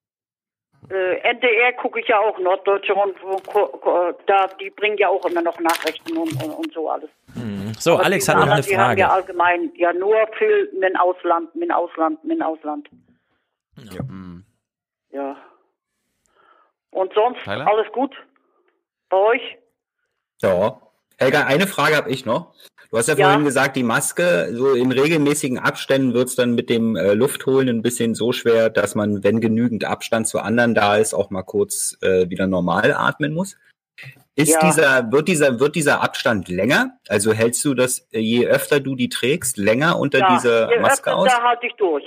Äh, 0.90 1.18
NDR 1.30 1.72
gucke 1.74 2.00
ich 2.00 2.08
ja 2.08 2.18
auch, 2.18 2.36
Norddeutsche 2.38 2.92
Rundfunk, 2.94 3.42
da, 4.26 4.48
die 4.60 4.70
bringen 4.70 4.96
ja 4.98 5.08
auch 5.08 5.24
immer 5.26 5.42
noch 5.42 5.58
Nachrichten 5.60 6.16
und, 6.16 6.32
und, 6.42 6.50
und 6.50 6.72
so 6.72 6.90
alles. 6.90 7.10
Mhm. 7.34 7.72
So, 7.78 7.94
Aber 7.94 8.04
Alex 8.06 8.28
hat 8.28 8.38
noch 8.38 8.48
eine 8.48 8.62
Die 8.62 8.76
haben 8.76 8.98
ja 8.98 9.06
Frage. 9.08 9.10
allgemein, 9.10 9.70
ja 9.76 9.92
nur 9.92 10.16
viel 10.36 10.72
mit 10.80 10.98
Ausland, 10.98 11.54
mit 11.54 11.70
Ausland, 11.72 12.24
mit 12.24 12.42
Ausland. 12.42 12.88
Hm. 13.76 14.44
Ja. 15.10 15.36
Und 16.98 17.12
sonst 17.14 17.38
Tyler? 17.44 17.66
alles 17.68 17.86
gut 17.92 18.12
bei 19.08 19.16
euch? 19.16 19.56
Ja. 20.42 20.80
Helga, 21.16 21.44
eine 21.46 21.66
Frage 21.68 21.96
habe 21.96 22.10
ich 22.10 22.26
noch. 22.26 22.54
Du 22.90 22.96
hast 22.98 23.06
ja, 23.08 23.14
Ja. 23.16 23.26
vorhin 23.26 23.44
gesagt, 23.44 23.76
die 23.76 23.82
Maske, 23.84 24.48
so 24.52 24.72
in 24.74 24.90
regelmäßigen 24.90 25.58
Abständen 25.60 26.12
wird's 26.14 26.34
dann 26.34 26.54
mit 26.56 26.68
dem 26.70 26.96
äh, 26.96 27.12
Luftholen 27.14 27.68
ein 27.68 27.82
bisschen 27.82 28.14
so 28.16 28.32
schwer, 28.32 28.68
dass 28.70 28.94
man, 28.96 29.22
wenn 29.22 29.40
genügend 29.40 29.84
Abstand 29.84 30.26
zu 30.26 30.40
anderen 30.40 30.74
da 30.74 30.96
ist, 30.96 31.14
auch 31.14 31.30
mal 31.30 31.42
kurz 31.42 31.96
äh, 32.02 32.28
wieder 32.30 32.46
normal 32.48 32.92
atmen 32.92 33.32
muss. 33.32 33.56
Ist 34.34 34.54
Ja. 34.54 34.60
dieser, 34.60 35.12
wird 35.12 35.28
dieser, 35.28 35.60
wird 35.60 35.76
dieser 35.76 36.00
Abstand 36.02 36.48
länger? 36.48 36.98
Also 37.08 37.32
hältst 37.32 37.64
du 37.64 37.74
das, 37.74 38.08
äh, 38.12 38.18
je 38.20 38.46
öfter 38.48 38.80
du 38.80 38.96
die 38.96 39.08
trägst, 39.08 39.56
länger 39.56 39.98
unter 40.00 40.18
ja, 40.20 40.34
dieser 40.34 40.70
je 40.72 40.78
Maske 40.80 41.10
öfter, 41.10 41.16
aus? 41.16 41.28
Da 41.28 41.42
halte 41.42 41.66
ich 41.66 41.74
durch. 41.74 42.04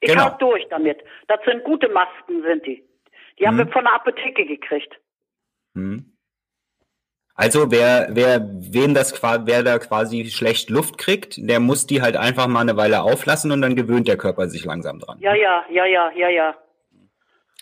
Ich 0.00 0.10
Genau. 0.10 0.24
halte 0.26 0.38
durch 0.38 0.64
damit. 0.68 0.98
Das 1.26 1.38
sind 1.44 1.64
gute 1.64 1.88
Masken, 1.88 2.42
sind 2.42 2.66
die. 2.66 2.84
Die 3.38 3.46
haben 3.46 3.54
Mhm. 3.56 3.58
wir 3.66 3.68
von 3.68 3.84
der 3.84 3.94
Apotheke 3.94 4.46
gekriegt. 4.46 4.98
Hm. 5.74 6.12
Also 7.34 7.70
wer, 7.70 8.08
wer, 8.12 8.48
wem 8.50 8.94
das 8.94 9.22
wer 9.22 9.62
da 9.62 9.78
quasi 9.78 10.24
schlecht 10.30 10.70
Luft 10.70 10.96
kriegt, 10.96 11.34
der 11.36 11.60
muss 11.60 11.86
die 11.86 12.00
halt 12.00 12.16
einfach 12.16 12.46
mal 12.46 12.60
eine 12.60 12.76
Weile 12.78 13.02
auflassen 13.02 13.52
und 13.52 13.60
dann 13.60 13.76
gewöhnt 13.76 14.08
der 14.08 14.16
Körper 14.16 14.48
sich 14.48 14.64
langsam 14.64 15.00
dran. 15.00 15.18
Ja, 15.20 15.34
ja, 15.34 15.64
ja, 15.70 15.84
ja, 15.84 16.10
ja, 16.16 16.28
ja. 16.30 16.54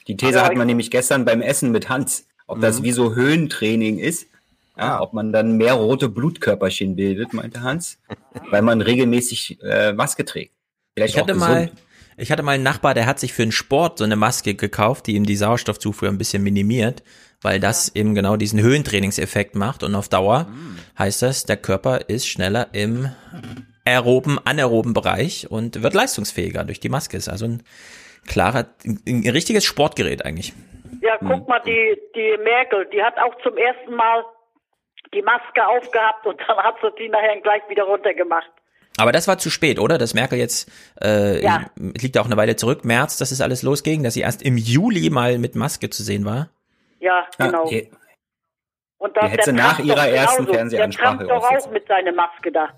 Die 0.06 0.16
These 0.16 0.34
Ja, 0.38 0.44
hat 0.44 0.52
ich- 0.52 0.58
man 0.58 0.68
nämlich 0.68 0.92
gestern 0.92 1.24
beim 1.24 1.40
Essen 1.42 1.72
mit 1.72 1.88
Hans, 1.88 2.28
ob 2.46 2.60
das 2.60 2.78
Mhm. 2.80 2.84
wie 2.84 2.92
so 2.92 3.14
Höhentraining 3.16 3.98
ist, 3.98 4.28
ja, 4.76 4.98
Ah. 4.98 5.00
ob 5.00 5.12
man 5.12 5.32
dann 5.32 5.56
mehr 5.56 5.72
rote 5.74 6.08
Blutkörperchen 6.08 6.94
bildet, 6.94 7.32
meinte 7.32 7.62
Hans, 7.62 8.00
weil 8.52 8.62
man 8.62 8.80
regelmäßig 8.80 9.58
äh, 9.62 9.92
Maske 9.92 10.24
trägt. 10.24 10.54
Vielleicht 10.94 11.14
Ich 11.16 11.20
hatte 11.20 11.32
auch 11.34 11.38
mal, 11.38 11.64
gesund. 11.66 11.82
Ich 12.16 12.30
hatte 12.30 12.42
mal 12.42 12.52
einen 12.52 12.62
Nachbar, 12.64 12.94
der 12.94 13.06
hat 13.06 13.18
sich 13.18 13.32
für 13.32 13.42
den 13.42 13.52
Sport 13.52 13.98
so 13.98 14.04
eine 14.04 14.16
Maske 14.16 14.54
gekauft, 14.54 15.06
die 15.06 15.14
ihm 15.14 15.24
die 15.26 15.36
Sauerstoffzufuhr 15.36 16.08
ein 16.08 16.18
bisschen 16.18 16.42
minimiert, 16.42 17.02
weil 17.42 17.60
das 17.60 17.94
eben 17.94 18.14
genau 18.14 18.36
diesen 18.36 18.60
Höhentrainingseffekt 18.60 19.54
macht 19.54 19.82
und 19.82 19.94
auf 19.94 20.08
Dauer 20.08 20.46
heißt 20.98 21.22
das, 21.22 21.44
der 21.44 21.56
Körper 21.56 22.08
ist 22.08 22.26
schneller 22.28 22.68
im 22.72 23.10
aeroben, 23.84 24.38
anaeroben 24.44 24.94
Bereich 24.94 25.50
und 25.50 25.82
wird 25.82 25.94
leistungsfähiger 25.94 26.64
durch 26.64 26.80
die 26.80 26.88
Maske. 26.88 27.16
Ist 27.16 27.28
also 27.28 27.46
ein 27.46 27.62
klarer, 28.26 28.66
ein, 28.84 29.00
ein 29.06 29.28
richtiges 29.30 29.64
Sportgerät 29.64 30.24
eigentlich. 30.24 30.52
Ja, 31.02 31.20
Hm. 31.20 31.28
guck 31.28 31.48
mal, 31.48 31.60
die, 31.60 31.98
die 32.14 32.36
Merkel, 32.42 32.86
die 32.92 33.02
hat 33.02 33.18
auch 33.18 33.34
zum 33.42 33.56
ersten 33.58 33.94
Mal 33.94 34.24
die 35.12 35.22
Maske 35.22 35.66
aufgehabt 35.66 36.26
und 36.26 36.40
dann 36.46 36.56
hat 36.56 36.76
sie 36.80 36.88
die 36.98 37.08
nachher 37.08 37.40
gleich 37.42 37.62
wieder 37.68 37.84
runtergemacht. 37.84 38.50
Aber 38.96 39.10
das 39.12 39.26
war 39.26 39.38
zu 39.38 39.50
spät, 39.50 39.78
oder? 39.78 39.98
Dass 39.98 40.14
Merkel 40.14 40.38
jetzt, 40.38 40.70
äh, 41.02 41.42
Ja. 41.42 41.64
liegt 41.76 42.14
ja 42.16 42.22
auch 42.22 42.26
eine 42.26 42.36
Weile 42.36 42.56
zurück, 42.56 42.84
März, 42.84 43.16
dass 43.18 43.30
es 43.32 43.40
alles 43.40 43.62
losging, 43.62 44.02
dass 44.04 44.14
sie 44.14 44.20
erst 44.20 44.42
im 44.42 44.56
Juli 44.56 45.10
mal 45.10 45.38
mit 45.38 45.54
Maske 45.56 45.90
zu 45.90 46.02
sehen 46.02 46.24
war. 46.24 46.50
Ja, 47.00 47.26
Ja, 47.38 47.46
genau. 47.46 47.68
die- 47.68 47.90
Und 48.98 49.14
Die 49.16 49.20
das, 49.20 49.30
hätte 49.32 49.52
nach 49.52 49.76
Trump 49.76 49.88
ihrer 49.88 49.96
doch 50.06 50.12
ersten. 50.14 50.46
Fernsehansprache 50.46 51.18
Der 51.18 51.26
Trump 51.26 51.42
doch 51.42 51.50
auch 51.66 51.70
mit 51.72 51.86
seiner 51.88 52.12
Maske 52.12 52.50
da. 52.52 52.70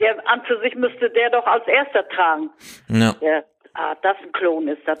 Der 0.00 0.16
an 0.28 0.42
für 0.46 0.60
sich 0.60 0.74
müsste 0.74 1.08
der 1.10 1.30
doch 1.30 1.46
als 1.46 1.66
erster 1.66 2.06
tragen. 2.08 2.50
Ja. 2.88 3.12
Der, 3.22 3.44
ah, 3.74 3.94
das 4.02 4.16
ein 4.22 4.32
Klon 4.32 4.68
ist 4.68 4.82
das. 4.84 4.98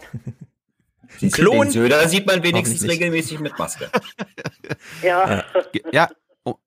Klon? 1.32 1.62
Den 1.66 1.70
Söder 1.72 2.08
sieht 2.08 2.26
man 2.26 2.42
wenigstens 2.42 2.88
regelmäßig 2.88 3.40
mit 3.40 3.58
Maske. 3.58 3.90
Ja. 5.02 5.44
Ja, 5.92 6.08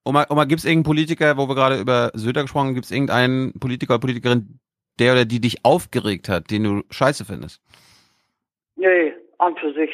Oma, 0.06 0.26
Oma 0.30 0.46
gibt 0.46 0.60
es 0.60 0.66
irgendeinen 0.66 0.84
Politiker, 0.96 1.38
wo 1.38 1.48
wir 1.48 1.56
gerade 1.56 1.80
über 1.80 2.12
Söder 2.14 2.42
gesprochen 2.44 2.68
haben, 2.68 2.74
gibt 2.76 2.86
es 2.86 2.92
irgendeinen 2.92 3.54
Politiker 3.60 3.96
oder 3.96 4.02
Politikerin, 4.02 4.60
der 5.00 5.14
oder 5.14 5.26
die 5.26 5.42
dich 5.42 5.66
aufgeregt 5.66 6.30
hat, 6.30 6.50
den 6.50 6.64
du 6.64 6.84
scheiße 6.90 7.26
findest? 7.26 7.62
Nee, 8.76 9.14
an 9.38 9.56
für 9.58 9.74
sich. 9.74 9.92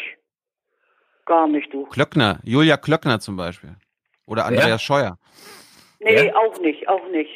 Gar 1.25 1.47
nicht, 1.47 1.73
du. 1.73 1.85
Klöckner, 1.85 2.39
Julia 2.43 2.77
Klöckner 2.77 3.19
zum 3.19 3.37
Beispiel. 3.37 3.75
Oder 4.25 4.45
Andreas 4.45 4.67
Wer? 4.67 4.79
Scheuer. 4.79 5.17
Nee, 5.99 6.27
Ja. 6.27 6.35
auch 6.35 6.59
nicht, 6.59 6.87
auch 6.87 7.07
nicht. 7.11 7.29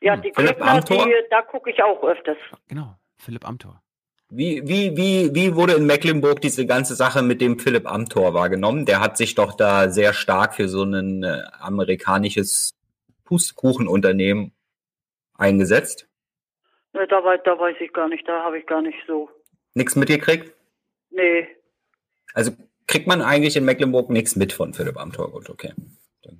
Ja, 0.00 0.16
die 0.16 0.32
Philipp 0.32 0.56
Klöckner, 0.56 0.80
die, 0.80 1.14
da 1.30 1.42
gucke 1.42 1.70
ich 1.70 1.82
auch 1.82 2.02
öfters. 2.02 2.36
Genau, 2.68 2.94
Philipp 3.16 3.46
Amthor. 3.46 3.82
Wie, 4.30 4.66
wie, 4.68 4.94
wie, 4.96 5.34
wie 5.34 5.54
wurde 5.56 5.72
in 5.74 5.86
Mecklenburg 5.86 6.40
diese 6.42 6.66
ganze 6.66 6.94
Sache 6.94 7.22
mit 7.22 7.40
dem 7.40 7.58
Philipp 7.58 7.90
Amthor 7.90 8.34
wahrgenommen? 8.34 8.84
Der 8.84 9.00
hat 9.00 9.16
sich 9.16 9.34
doch 9.34 9.54
da 9.54 9.88
sehr 9.88 10.12
stark 10.12 10.54
für 10.54 10.68
so 10.68 10.82
ein 10.82 11.22
äh, 11.22 11.44
amerikanisches 11.60 12.74
Pustekuchenunternehmen 13.24 14.52
eingesetzt. 15.34 16.06
Nee, 16.92 17.06
da, 17.06 17.24
wei- 17.24 17.38
da 17.38 17.58
weiß 17.58 17.76
ich 17.80 17.92
gar 17.92 18.08
nicht, 18.08 18.28
da 18.28 18.42
habe 18.42 18.58
ich 18.58 18.66
gar 18.66 18.82
nicht 18.82 18.98
so. 19.06 19.30
Nichts 19.74 19.96
mitgekriegt? 19.96 20.52
Nee, 21.10 21.46
Also 22.34 22.52
kriegt 22.86 23.06
man 23.06 23.22
eigentlich 23.22 23.56
in 23.56 23.64
Mecklenburg 23.64 24.10
nichts 24.10 24.36
mit 24.36 24.52
von 24.52 24.74
Philipp 24.74 24.98
Amthor. 24.98 25.30
Gut, 25.30 25.48
okay. 25.48 25.72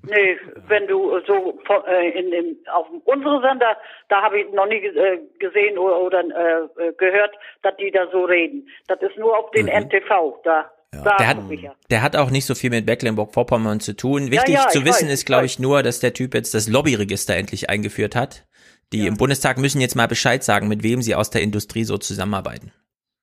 Nee, 0.08 0.36
wenn 0.68 0.86
du 0.86 1.20
so 1.26 1.58
äh, 1.86 2.10
in, 2.18 2.32
in, 2.32 2.56
auf 2.72 2.86
unsere 3.04 3.40
Sender, 3.40 3.76
da 4.08 4.22
habe 4.22 4.40
ich 4.40 4.52
noch 4.52 4.66
nie 4.66 4.84
äh, 4.84 5.20
gesehen 5.38 5.78
oder, 5.78 6.00
oder 6.00 6.20
äh, 6.20 6.92
gehört, 6.96 7.34
dass 7.62 7.76
die 7.76 7.90
da 7.90 8.08
so 8.10 8.24
reden. 8.24 8.68
Das 8.86 9.00
ist 9.02 9.16
nur 9.16 9.36
auf 9.36 9.50
den 9.52 9.66
NTV, 9.66 10.40
da, 10.44 10.70
da 10.90 11.16
Der 11.16 11.28
hat, 11.28 11.36
ja. 11.50 11.74
der 11.90 12.02
hat 12.02 12.16
auch 12.16 12.30
nicht 12.30 12.46
so 12.46 12.54
viel 12.54 12.70
mit 12.70 12.86
Mecklenburg-Vorpommern 12.86 13.80
zu 13.80 13.94
tun. 13.94 14.30
Wichtig 14.30 14.54
ja, 14.54 14.68
zu 14.68 14.84
wissen 14.84 15.06
weiß, 15.06 15.14
ist, 15.14 15.26
glaube 15.26 15.46
ich 15.46 15.52
ich, 15.54 15.58
nur, 15.58 15.82
dass 15.82 16.00
der 16.00 16.14
Typ 16.14 16.34
jetzt 16.34 16.54
das 16.54 16.68
Lobbyregister 16.68 17.36
endlich 17.36 17.68
eingeführt 17.68 18.16
hat. 18.16 18.46
Die 18.92 19.06
im 19.06 19.18
Bundestag 19.18 19.58
müssen 19.58 19.82
jetzt 19.82 19.96
mal 19.96 20.08
Bescheid 20.08 20.42
sagen, 20.42 20.66
mit 20.66 20.82
wem 20.82 21.02
sie 21.02 21.14
aus 21.14 21.28
der 21.28 21.42
Industrie 21.42 21.84
so 21.84 21.98
zusammenarbeiten. 21.98 22.72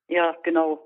Ja, 0.08 0.36
genau. 0.44 0.85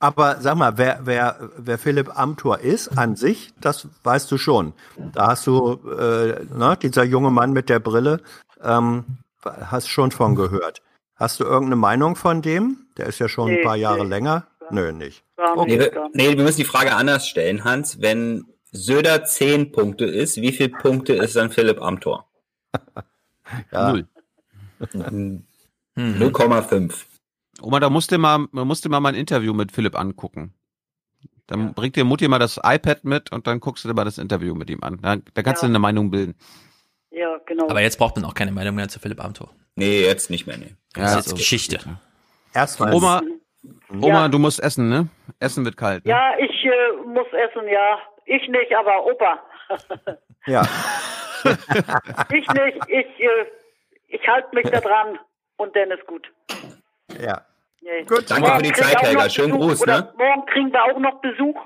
Aber 0.00 0.36
sag 0.40 0.56
mal, 0.56 0.78
wer, 0.78 1.00
wer, 1.02 1.50
wer 1.56 1.78
Philipp 1.78 2.16
Amthor 2.16 2.60
ist 2.60 2.96
an 2.96 3.16
sich, 3.16 3.52
das 3.60 3.88
weißt 4.04 4.30
du 4.30 4.38
schon. 4.38 4.72
Da 5.12 5.28
hast 5.28 5.46
du, 5.46 5.80
äh, 5.90 6.44
ne, 6.54 6.78
dieser 6.80 7.02
junge 7.02 7.30
Mann 7.30 7.52
mit 7.52 7.68
der 7.68 7.80
Brille, 7.80 8.20
ähm, 8.62 9.04
hast 9.44 9.88
schon 9.88 10.12
von 10.12 10.36
gehört. 10.36 10.82
Hast 11.16 11.40
du 11.40 11.44
irgendeine 11.44 11.76
Meinung 11.76 12.14
von 12.14 12.42
dem? 12.42 12.86
Der 12.96 13.06
ist 13.06 13.18
ja 13.18 13.28
schon 13.28 13.50
Nee, 13.50 13.58
ein 13.58 13.64
paar 13.64 13.76
Jahre 13.76 14.04
nee. 14.04 14.10
länger. 14.10 14.46
Nö, 14.70 14.92
nicht. 14.92 15.24
Nee, 15.66 15.80
wir, 15.80 16.10
nee, 16.12 16.36
wir 16.36 16.44
müssen 16.44 16.58
die 16.58 16.64
Frage 16.64 16.94
anders 16.94 17.26
stellen, 17.26 17.64
Hans. 17.64 18.00
Wenn 18.00 18.44
Söder 18.70 19.24
10 19.24 19.72
Punkte 19.72 20.04
ist, 20.04 20.36
wie 20.40 20.52
viele 20.52 20.68
Punkte 20.68 21.14
ist 21.14 21.34
dann 21.36 21.50
Philipp 21.50 21.82
Amthor? 21.82 22.26
Ja. 23.72 23.92
Null. 23.92 24.06
Hm. 24.92 25.42
0,5. 25.96 26.92
Oma, 27.62 27.80
da 27.80 27.90
musst 27.90 28.12
du 28.12 28.18
mal, 28.18 28.46
man 28.52 28.66
musste 28.66 28.88
mal 28.88 29.00
mein 29.00 29.14
Interview 29.14 29.52
mit 29.52 29.72
Philipp 29.72 29.98
angucken. 29.98 30.54
Dann 31.46 31.72
bringt 31.74 31.96
dir 31.96 32.04
Mutti 32.04 32.28
mal 32.28 32.38
das 32.38 32.60
iPad 32.62 33.04
mit 33.04 33.32
und 33.32 33.46
dann 33.46 33.58
guckst 33.60 33.82
du 33.84 33.88
dir 33.88 33.94
mal 33.94 34.04
das 34.04 34.18
Interview 34.18 34.54
mit 34.54 34.68
ihm 34.70 34.82
an. 34.82 34.98
Da, 35.00 35.16
da 35.34 35.42
kannst 35.42 35.62
Ja. 35.62 35.66
du 35.68 35.72
eine 35.72 35.78
Meinung 35.78 36.10
bilden. 36.10 36.34
Ja, 37.10 37.38
genau. 37.46 37.68
Aber 37.70 37.80
jetzt 37.80 37.96
braucht 37.98 38.16
man 38.16 38.24
auch 38.26 38.34
keine 38.34 38.52
Meinung 38.52 38.74
mehr 38.74 38.88
zu 38.88 39.00
Philipp 39.00 39.22
Amthor. 39.24 39.50
Nee, 39.74 40.02
jetzt 40.02 40.28
nicht 40.30 40.46
mehr, 40.46 40.58
nee. 40.58 40.74
Das 40.92 41.10
ist 41.12 41.16
jetzt 41.16 41.28
so. 41.30 41.36
Geschichte. 41.36 41.78
Erstmal. 42.52 42.92
Oma, 42.92 43.22
Oma, 43.90 44.06
Ja. 44.08 44.28
du 44.28 44.38
musst 44.38 44.60
essen, 44.60 44.88
ne? 44.90 45.08
Essen 45.40 45.64
wird 45.64 45.76
kalt. 45.76 46.04
Ne? 46.04 46.10
Ja, 46.10 46.32
ich 46.38 46.64
äh, 46.64 47.06
muss 47.06 47.26
essen, 47.32 47.66
ja. 47.68 47.98
Ich 48.26 48.46
nicht, 48.48 48.74
aber 48.76 49.06
Opa. 49.06 49.38
Ja. 50.46 50.62
ich 51.44 52.48
nicht, 52.48 52.78
ich, 52.88 53.20
äh, 53.20 53.46
ich 54.08 54.26
halte 54.28 54.54
mich 54.54 54.66
da 54.70 54.80
dran 54.80 55.18
und 55.56 55.74
dann 55.76 55.90
ist 55.90 56.06
gut. 56.06 56.30
Ja. 57.12 57.42
Nee. 57.80 58.04
Gut. 58.04 58.30
Danke 58.30 58.42
Morgen 58.48 58.56
für 58.56 58.62
die 58.64 58.72
Zeit, 58.72 59.00
Helga. 59.02 59.30
Schönen 59.30 59.52
Gruß, 59.52 59.86
ne? 59.86 60.12
Morgen 60.16 60.46
kriegen 60.46 60.72
wir 60.72 60.84
auch 60.84 60.98
noch 60.98 61.20
Besuch 61.20 61.56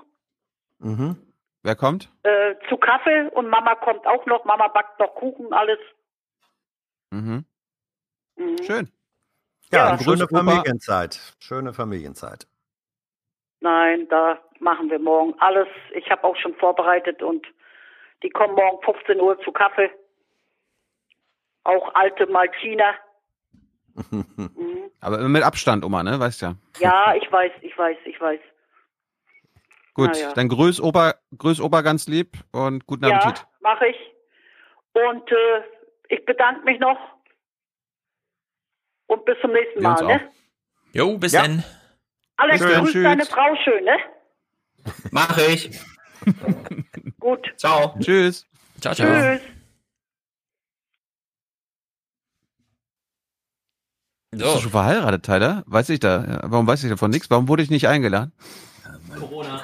Mhm. 0.78 1.16
Wer 1.62 1.76
kommt? 1.76 2.08
äh, 2.24 2.56
zu 2.68 2.76
Kaffee 2.76 3.28
und 3.34 3.48
Mama 3.48 3.76
kommt 3.76 4.04
auch 4.06 4.26
noch. 4.26 4.44
Mama 4.44 4.66
backt 4.68 4.98
noch 4.98 5.14
Kuchen, 5.14 5.52
alles. 5.52 5.78
Mhm. 7.10 7.44
Mhm. 8.36 8.62
Schön. 8.64 8.90
Ja, 9.70 9.90
Ja. 9.92 9.98
schöne 9.98 10.24
Opa. 10.24 10.38
Familienzeit. 10.38 11.20
Schöne 11.38 11.72
Familienzeit. 11.72 12.46
Nein, 13.60 14.08
da 14.08 14.38
machen 14.58 14.90
wir 14.90 14.98
morgen 14.98 15.34
alles. 15.38 15.68
Ich 15.94 16.10
habe 16.10 16.24
auch 16.24 16.36
schon 16.36 16.54
vorbereitet 16.56 17.22
und 17.22 17.46
die 18.24 18.30
kommen 18.30 18.54
morgen 18.56 18.82
15 18.84 19.20
Uhr 19.20 19.38
zu 19.42 19.52
Kaffee. 19.52 19.90
Auch 21.64 21.94
alte 21.94 22.26
Malchiner. 22.26 22.94
Mhm. 24.10 24.71
Aber 25.02 25.18
immer 25.18 25.28
mit 25.28 25.42
Abstand, 25.42 25.84
Oma, 25.84 26.02
ne? 26.02 26.18
Weißt 26.18 26.40
ja. 26.42 26.54
Ja, 26.78 27.14
ich 27.14 27.30
weiß, 27.30 27.52
ich 27.60 27.76
weiß, 27.76 27.96
ich 28.06 28.18
weiß. 28.20 28.40
Gut, 29.94 30.16
ja. 30.16 30.32
dann 30.32 30.48
grüß 30.48 30.80
Opa, 30.80 31.14
grüß 31.36 31.60
Opa 31.60 31.82
ganz 31.82 32.06
lieb 32.06 32.38
und 32.52 32.86
guten 32.86 33.04
Ja, 33.06 33.16
Appetit. 33.18 33.44
mache 33.60 33.88
ich. 33.88 33.96
Und 34.94 35.30
äh, 35.30 35.62
ich 36.08 36.24
bedanke 36.24 36.64
mich 36.64 36.78
noch. 36.80 36.96
Und 39.08 39.24
bis 39.26 39.36
zum 39.42 39.52
nächsten 39.52 39.80
Wir 39.80 39.88
Mal, 39.90 40.04
ne? 40.06 40.28
Jo, 40.92 41.18
bis 41.18 41.32
Ja. 41.32 41.42
dann. 41.42 41.62
Alex, 42.36 42.60
Bis 42.64 42.74
grüß 42.74 42.92
tschüss. 42.92 43.02
deine 43.04 43.26
Frau 43.26 43.56
schön, 43.64 43.84
ne? 43.84 43.96
Mach 45.10 45.36
ich. 45.38 45.78
Gut. 47.20 47.52
Ciao. 47.56 47.94
Tschüss. 48.00 48.46
Ciao, 48.80 48.94
ciao. 48.94 49.06
Tschüss. 49.08 49.42
Bist 54.32 54.44
du 54.56 54.60
schon 54.60 54.70
verheiratet, 54.70 55.24
Tyler? 55.24 55.62
Weiß 55.66 55.88
ich 55.90 56.00
da? 56.00 56.24
ja, 56.24 56.40
Warum 56.44 56.66
weiß 56.66 56.82
ich 56.84 56.90
davon 56.90 57.10
nichts? 57.10 57.28
Warum 57.30 57.48
wurde 57.48 57.62
ich 57.62 57.70
nicht 57.70 57.86
eingeladen? 57.86 58.32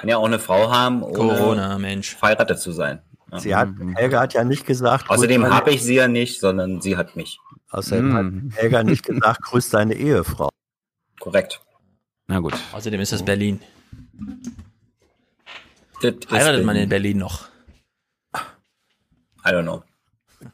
Kann 0.00 0.08
ja 0.08 0.18
auch 0.18 0.26
eine 0.26 0.38
Frau 0.38 0.70
haben, 0.70 1.02
ohne 1.02 1.14
Corona, 1.14 1.78
Mensch. 1.78 2.14
verheiratet 2.14 2.60
zu 2.60 2.72
sein. 2.72 3.00
Sie 3.38 3.54
hat, 3.56 3.70
Helga 3.94 4.20
hat 4.20 4.34
ja 4.34 4.44
nicht 4.44 4.66
gesagt. 4.66 5.08
Außerdem 5.10 5.44
habe 5.52 5.70
ich 5.70 5.82
sie 5.82 5.94
ja 5.94 6.06
nicht, 6.08 6.38
sondern 6.40 6.80
sie 6.82 6.96
hat 6.98 7.16
mich. 7.16 7.38
Außerdem 7.70 8.08
Mhm. 8.08 8.52
hat 8.52 8.58
Helga 8.60 8.82
nicht 8.84 9.04
gesagt, 9.04 9.42
grüß 9.42 9.70
deine 9.70 9.94
Ehefrau. 9.94 10.50
Korrekt. 11.18 11.60
Na 12.26 12.38
gut. 12.40 12.54
Außerdem 12.72 13.00
ist 13.00 13.12
das 13.12 13.24
Berlin. 13.24 13.60
Das 16.02 16.14
ist 16.14 16.30
Heiratet 16.30 16.64
man 16.64 16.76
in 16.76 16.88
Berlin 16.88 17.18
noch? 17.18 17.48
I 18.34 19.50
don't 19.50 19.62
know. 19.62 19.82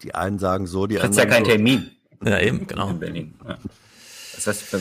Die 0.02 0.14
einen 0.14 0.38
sagen 0.38 0.66
so, 0.66 0.86
die 0.86 0.96
Kriegst 0.96 1.16
ja 1.18 1.24
anderen 1.24 1.44
keinen 1.44 1.44
so. 1.44 1.50
Termin. 1.50 1.90
Ja, 2.24 2.40
eben, 2.40 2.66
genau. 2.66 2.90
In 2.90 2.98
Berlin. 3.00 3.34
Ja. 3.46 3.58
Das 4.34 4.46
heißt, 4.46 4.62
für, 4.62 4.80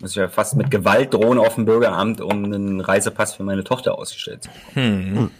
muss 0.00 0.10
ich 0.10 0.16
ja 0.16 0.28
fast 0.28 0.56
mit 0.56 0.70
Gewalt 0.70 1.14
drohen 1.14 1.38
auf 1.38 1.54
dem 1.54 1.64
Bürgeramt, 1.64 2.20
um 2.20 2.44
einen 2.44 2.80
Reisepass 2.80 3.34
für 3.34 3.42
meine 3.42 3.64
Tochter 3.64 3.98
ausgestellt 3.98 4.44
zu 4.44 4.50
bekommen. 4.50 5.16
Hm. 5.16 5.30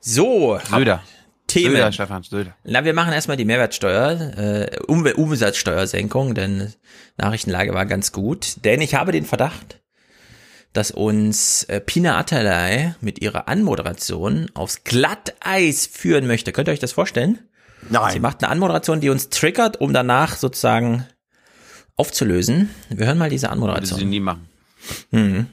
So. 0.00 0.58
Söder. 0.70 1.02
Themen. 1.46 1.76
Söder, 1.76 1.92
Stefan, 1.92 2.22
Söder. 2.22 2.56
Na, 2.64 2.84
wir 2.84 2.94
machen 2.94 3.12
erstmal 3.12 3.36
die 3.36 3.44
Mehrwertsteuer, 3.44 4.36
äh, 4.36 4.78
um 4.86 5.04
Umsatzsteuersenkung, 5.04 6.34
denn 6.34 6.72
Nachrichtenlage 7.16 7.74
war 7.74 7.86
ganz 7.86 8.12
gut. 8.12 8.64
Denn 8.64 8.80
ich 8.80 8.94
habe 8.94 9.12
den 9.12 9.24
Verdacht, 9.24 9.80
dass 10.72 10.90
uns 10.90 11.64
äh, 11.64 11.80
Pina 11.80 12.18
Atalay 12.18 12.94
mit 13.00 13.20
ihrer 13.20 13.48
Anmoderation 13.48 14.50
aufs 14.54 14.84
Glatteis 14.84 15.86
führen 15.86 16.26
möchte. 16.26 16.52
Könnt 16.52 16.68
ihr 16.68 16.72
euch 16.72 16.78
das 16.78 16.92
vorstellen? 16.92 17.38
Nein. 17.90 18.12
Sie 18.12 18.20
macht 18.20 18.42
eine 18.42 18.50
Anmoderation, 18.50 19.00
die 19.00 19.10
uns 19.10 19.28
triggert, 19.28 19.80
um 19.80 19.92
danach 19.92 20.36
sozusagen 20.36 21.06
aufzulösen. 21.96 22.70
Wir 22.88 23.06
hören 23.06 23.18
mal 23.18 23.30
diese 23.30 23.46
Würde 23.46 23.52
Anmoderation. 23.52 23.98
sie 23.98 24.04
nie 24.04 24.20
machen. 24.20 24.48
Mhm. 25.10 25.46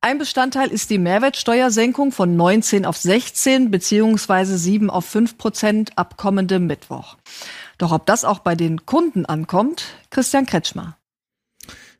Ein 0.00 0.18
Bestandteil 0.18 0.68
ist 0.68 0.90
die 0.90 0.98
Mehrwertsteuersenkung 0.98 2.12
von 2.12 2.36
19 2.36 2.84
auf 2.84 2.96
16 2.96 3.70
beziehungsweise 3.70 4.56
7 4.56 4.88
auf 4.88 5.04
5 5.06 5.36
Prozent 5.36 5.90
ab 5.96 6.16
kommendem 6.16 6.66
Mittwoch. 6.66 7.16
Doch 7.78 7.92
ob 7.92 8.06
das 8.06 8.24
auch 8.24 8.38
bei 8.38 8.54
den 8.54 8.86
Kunden 8.86 9.26
ankommt, 9.26 9.84
Christian 10.10 10.46
Kretschmer. 10.46 10.96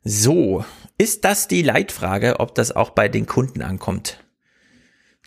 So, 0.03 0.63
ist 0.97 1.25
das 1.25 1.49
die 1.49 1.63
Leitfrage, 1.63 2.39
ob 2.39 2.55
das 2.55 2.73
auch 2.73 2.91
bei 2.91 3.09
den 3.09 3.25
Kunden 3.25 3.61
ankommt? 3.61 4.19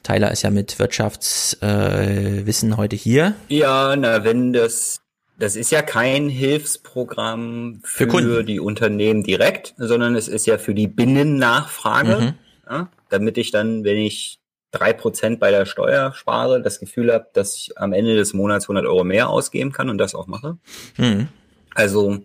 Tyler 0.03 0.31
ist 0.31 0.43
ja 0.43 0.51
mit 0.51 0.79
Wirtschaftswissen 0.79 1.63
äh, 1.63 2.47
Wissen 2.47 2.77
heute 2.79 2.97
hier. 2.97 3.35
Ja, 3.49 3.95
na, 3.97 4.25
wenn 4.25 4.55
das, 4.55 5.03
das 5.41 5.57
ist 5.57 5.71
ja 5.71 5.81
kein 5.81 6.29
Hilfsprogramm 6.29 7.81
für, 7.83 8.07
Kunden. 8.07 8.45
die 8.45 8.61
Unternehmen 8.61 9.23
direkt, 9.23 9.75
sondern 9.79 10.15
es 10.15 10.29
ist 10.29 10.47
ja 10.47 10.59
für 10.59 10.75
die 10.75 10.87
Binnennachfrage, 10.87 12.17
Mhm. 12.21 12.35
ja, 12.69 12.91
damit 13.09 13.39
ich 13.39 13.51
dann, 13.51 13.83
wenn 13.83 13.97
ich 13.97 14.39
drei 14.71 14.93
Prozent 14.93 15.41
bei 15.41 15.51
der 15.51 15.65
Steuer 15.65 16.13
spare, 16.13 16.61
das 16.61 16.79
Gefühl 16.79 17.13
habe, 17.13 17.27
dass 17.33 17.57
ich 17.57 17.79
am 17.79 17.95
Ende 17.95 18.17
des 18.17 18.35
Monats 18.35 18.67
100 18.67 18.85
Euro 18.87 19.03
mehr 19.03 19.31
ausgeben 19.31 19.73
kann 19.73 19.89
und 19.89 19.97
das 19.99 20.15
auch 20.15 20.27
mache. 20.27 20.59
Mhm. 20.99 21.29
Also, 21.75 22.19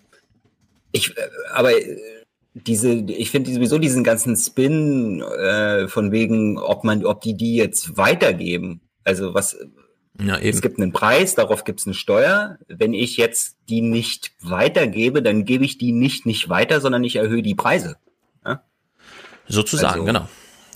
ich, 0.92 1.18
äh, 1.18 1.22
aber 1.54 1.72
äh, 1.72 1.98
diese, 2.54 2.92
ich 2.94 3.32
finde 3.32 3.52
sowieso 3.54 3.78
diesen 3.80 4.04
ganzen 4.04 4.36
Spin 4.36 5.22
äh, 5.22 5.88
von 5.88 6.12
wegen, 6.12 6.58
ob 6.58 6.84
man, 6.84 7.06
ob 7.06 7.22
die 7.22 7.36
die 7.36 7.56
jetzt 7.56 7.98
weitergeben. 7.98 8.82
Also 9.06 9.34
was, 9.34 9.58
Ja, 10.22 10.38
eben. 10.40 10.50
es 10.50 10.62
gibt 10.62 10.80
einen 10.80 10.94
Preis, 10.94 11.36
darauf 11.36 11.64
gibt 11.64 11.82
es 11.82 11.88
eine 11.88 11.94
Steuer. 11.94 12.58
Wenn 12.68 12.94
ich 12.94 13.18
jetzt 13.18 13.58
die 13.68 13.82
nicht 13.82 14.32
weitergebe, 14.42 15.22
dann 15.22 15.46
gebe 15.46 15.66
ich 15.66 15.78
die 15.78 15.92
nicht 15.92 16.26
nicht 16.26 16.48
weiter, 16.50 16.80
sondern 16.82 17.04
ich 17.04 17.18
erhöhe 17.18 17.42
die 17.42 17.56
Preise. 17.56 17.98
Ja? 18.46 18.64
Sozusagen, 19.48 20.02
Also, 20.02 20.06
genau. 20.06 20.30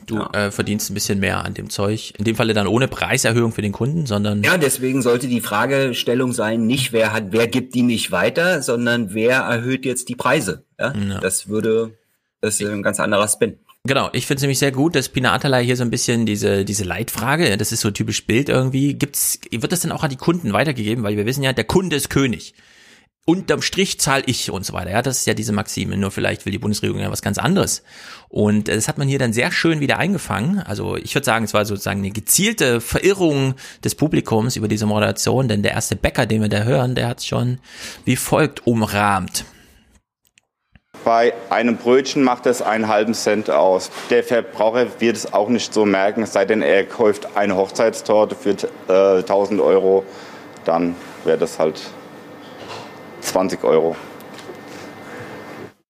Du 0.06 0.18
äh, 0.34 0.50
verdienst 0.50 0.90
ein 0.90 0.96
bisschen 0.96 1.20
mehr 1.20 1.46
an 1.46 1.54
dem 1.54 1.70
Zeug. 1.70 2.14
In 2.18 2.26
dem 2.26 2.36
Falle 2.36 2.54
dann 2.54 2.66
ohne 2.66 2.88
Preiserhöhung 2.88 3.52
für 3.52 3.62
den 3.62 3.72
Kunden, 3.72 4.08
sondern 4.08 4.42
Ja, 4.44 4.58
deswegen 4.58 5.04
sollte 5.04 5.28
die 5.28 5.42
Fragestellung 5.42 6.34
sein, 6.34 6.66
nicht 6.66 6.92
wer 6.94 7.14
hat, 7.14 7.26
wer 7.30 7.48
gibt 7.48 7.76
die 7.76 7.84
nicht 7.84 8.12
weiter, 8.12 8.64
sondern 8.64 9.14
wer 9.14 9.42
erhöht 9.42 9.86
jetzt 9.86 10.10
die 10.10 10.16
Preise. 10.16 10.66
Ja? 10.80 10.94
Ja. 10.96 11.20
Das 11.20 11.48
würde, 11.48 11.98
das 12.42 12.60
ist 12.60 12.68
ein 12.68 12.82
ganz 12.82 13.00
anderer 13.00 13.28
Spin. 13.28 13.60
Genau, 13.86 14.10
ich 14.12 14.28
finde 14.28 14.40
es 14.40 14.42
nämlich 14.42 14.60
sehr 14.60 14.74
gut, 14.74 14.96
dass 14.96 15.08
Pina 15.08 15.34
Atalay 15.34 15.64
hier 15.64 15.78
so 15.78 15.84
ein 15.84 15.90
bisschen 15.90 16.26
diese, 16.26 16.66
diese 16.66 16.84
Leitfrage, 16.84 17.56
das 17.58 17.72
ist 17.72 17.80
so 17.80 17.92
typisch 17.92 18.26
Bild 18.28 18.50
irgendwie, 18.50 18.94
gibt's, 18.94 19.40
wird 19.52 19.72
das 19.72 19.80
denn 19.80 19.94
auch 19.94 20.04
an 20.04 20.10
die 20.10 20.18
Kunden 20.18 20.52
weitergegeben? 20.52 21.04
Weil 21.04 21.16
wir 21.16 21.26
wissen 21.26 21.44
ja, 21.44 21.54
der 21.54 21.64
Kunde 21.64 21.96
ist 21.96 22.10
König. 22.10 22.56
Unterm 23.24 23.62
Strich 23.62 24.00
zahle 24.00 24.24
ich 24.26 24.50
und 24.50 24.66
so 24.66 24.74
weiter. 24.74 24.90
Ja, 24.90 25.02
das 25.02 25.20
ist 25.20 25.28
ja 25.28 25.34
diese 25.34 25.54
Maxime. 25.54 25.96
Nur 25.96 26.12
vielleicht 26.12 26.46
will 26.46 26.52
die 26.52 26.58
Bundesregierung 26.58 27.00
ja 27.00 27.12
was 27.12 27.22
ganz 27.22 27.38
anderes. 27.38 27.84
Und 28.28 28.68
äh, 28.68 28.76
das 28.76 28.88
hat 28.88 28.98
man 28.98 29.08
hier 29.08 29.20
dann 29.20 29.34
sehr 29.34 29.52
schön 29.52 29.80
wieder 29.80 29.98
eingefangen. 29.98 30.60
Also 30.60 30.98
ich 30.98 31.14
würde 31.16 31.26
sagen, 31.26 31.46
es 31.46 31.54
war 31.54 31.64
sozusagen 31.64 32.00
eine 32.00 32.12
gezielte 32.12 32.82
Verirrung 32.82 33.54
des 33.84 33.96
Publikums 33.96 34.56
über 34.56 34.68
diese 34.68 34.88
Moderation, 34.88 35.48
denn 35.48 35.64
der 35.64 35.74
erste 35.74 35.96
Bäcker, 35.96 36.26
den 36.26 36.42
wir 36.42 36.50
da 36.50 36.64
hören, 36.64 36.96
der 36.96 37.08
hat 37.08 37.24
schon 37.24 37.60
wie 38.04 38.16
folgt 38.16 38.66
umrahmt. 38.68 39.46
Bei 41.06 41.34
einem 41.50 41.78
Brötchen 41.78 42.24
macht 42.24 42.46
es 42.46 42.62
einen 42.62 42.88
halben 42.88 43.14
Cent 43.14 43.50
aus. 43.50 43.90
Der 44.10 44.24
Verbraucher 44.24 44.88
wird 45.00 45.16
es 45.16 45.34
auch 45.34 45.50
nicht 45.50 45.74
so 45.74 45.86
merken, 45.86 46.24
es 46.24 46.34
sei 46.34 46.46
denn, 46.46 46.62
er 46.62 46.86
kauft 46.86 47.36
eine 47.36 47.56
Hochzeitstorte 47.56 48.36
für 48.36 48.56
äh, 48.88 49.20
1000 49.20 49.62
Euro, 49.62 50.04
dann 50.66 50.96
wäre 51.24 51.38
das 51.38 51.58
halt 51.58 51.82
20 53.22 53.64
Euro. 53.64 53.96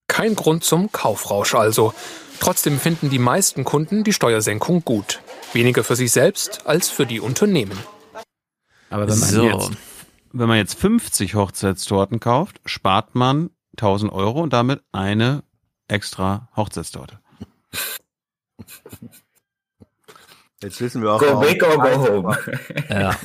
Kein 0.07 0.35
Grund 0.35 0.63
zum 0.63 0.91
Kaufrausch 0.91 1.55
also. 1.55 1.93
Trotzdem 2.39 2.79
finden 2.79 3.09
die 3.09 3.19
meisten 3.19 3.63
Kunden 3.63 4.03
die 4.03 4.13
Steuersenkung 4.13 4.83
gut. 4.85 5.21
Weniger 5.53 5.83
für 5.83 5.95
sich 5.95 6.11
selbst 6.11 6.65
als 6.65 6.89
für 6.89 7.05
die 7.05 7.19
Unternehmen. 7.19 7.77
Aber 8.89 9.07
wenn 9.07 9.19
man, 9.19 9.29
So. 9.29 9.43
jetzt, 9.43 9.71
wenn 10.31 10.47
man 10.47 10.57
jetzt 10.57 10.79
50 10.79 11.35
Hochzeitstorten 11.35 12.19
kauft, 12.19 12.61
spart 12.65 13.15
man 13.15 13.49
1000 13.81 14.11
Euro 14.11 14.41
und 14.41 14.53
damit 14.53 14.83
eine 14.91 15.43
extra 15.87 16.49
Hochzeitstorte. 16.55 17.19
Jetzt 20.61 20.81
wissen 20.81 21.01
wir 21.01 21.13
auch, 21.13 21.19
Go 21.21 21.27
warum 21.27 21.45
big 21.47 21.63
or 21.65 21.77
go 21.77 22.07
home. 22.09 22.37
Ja. 22.89 23.15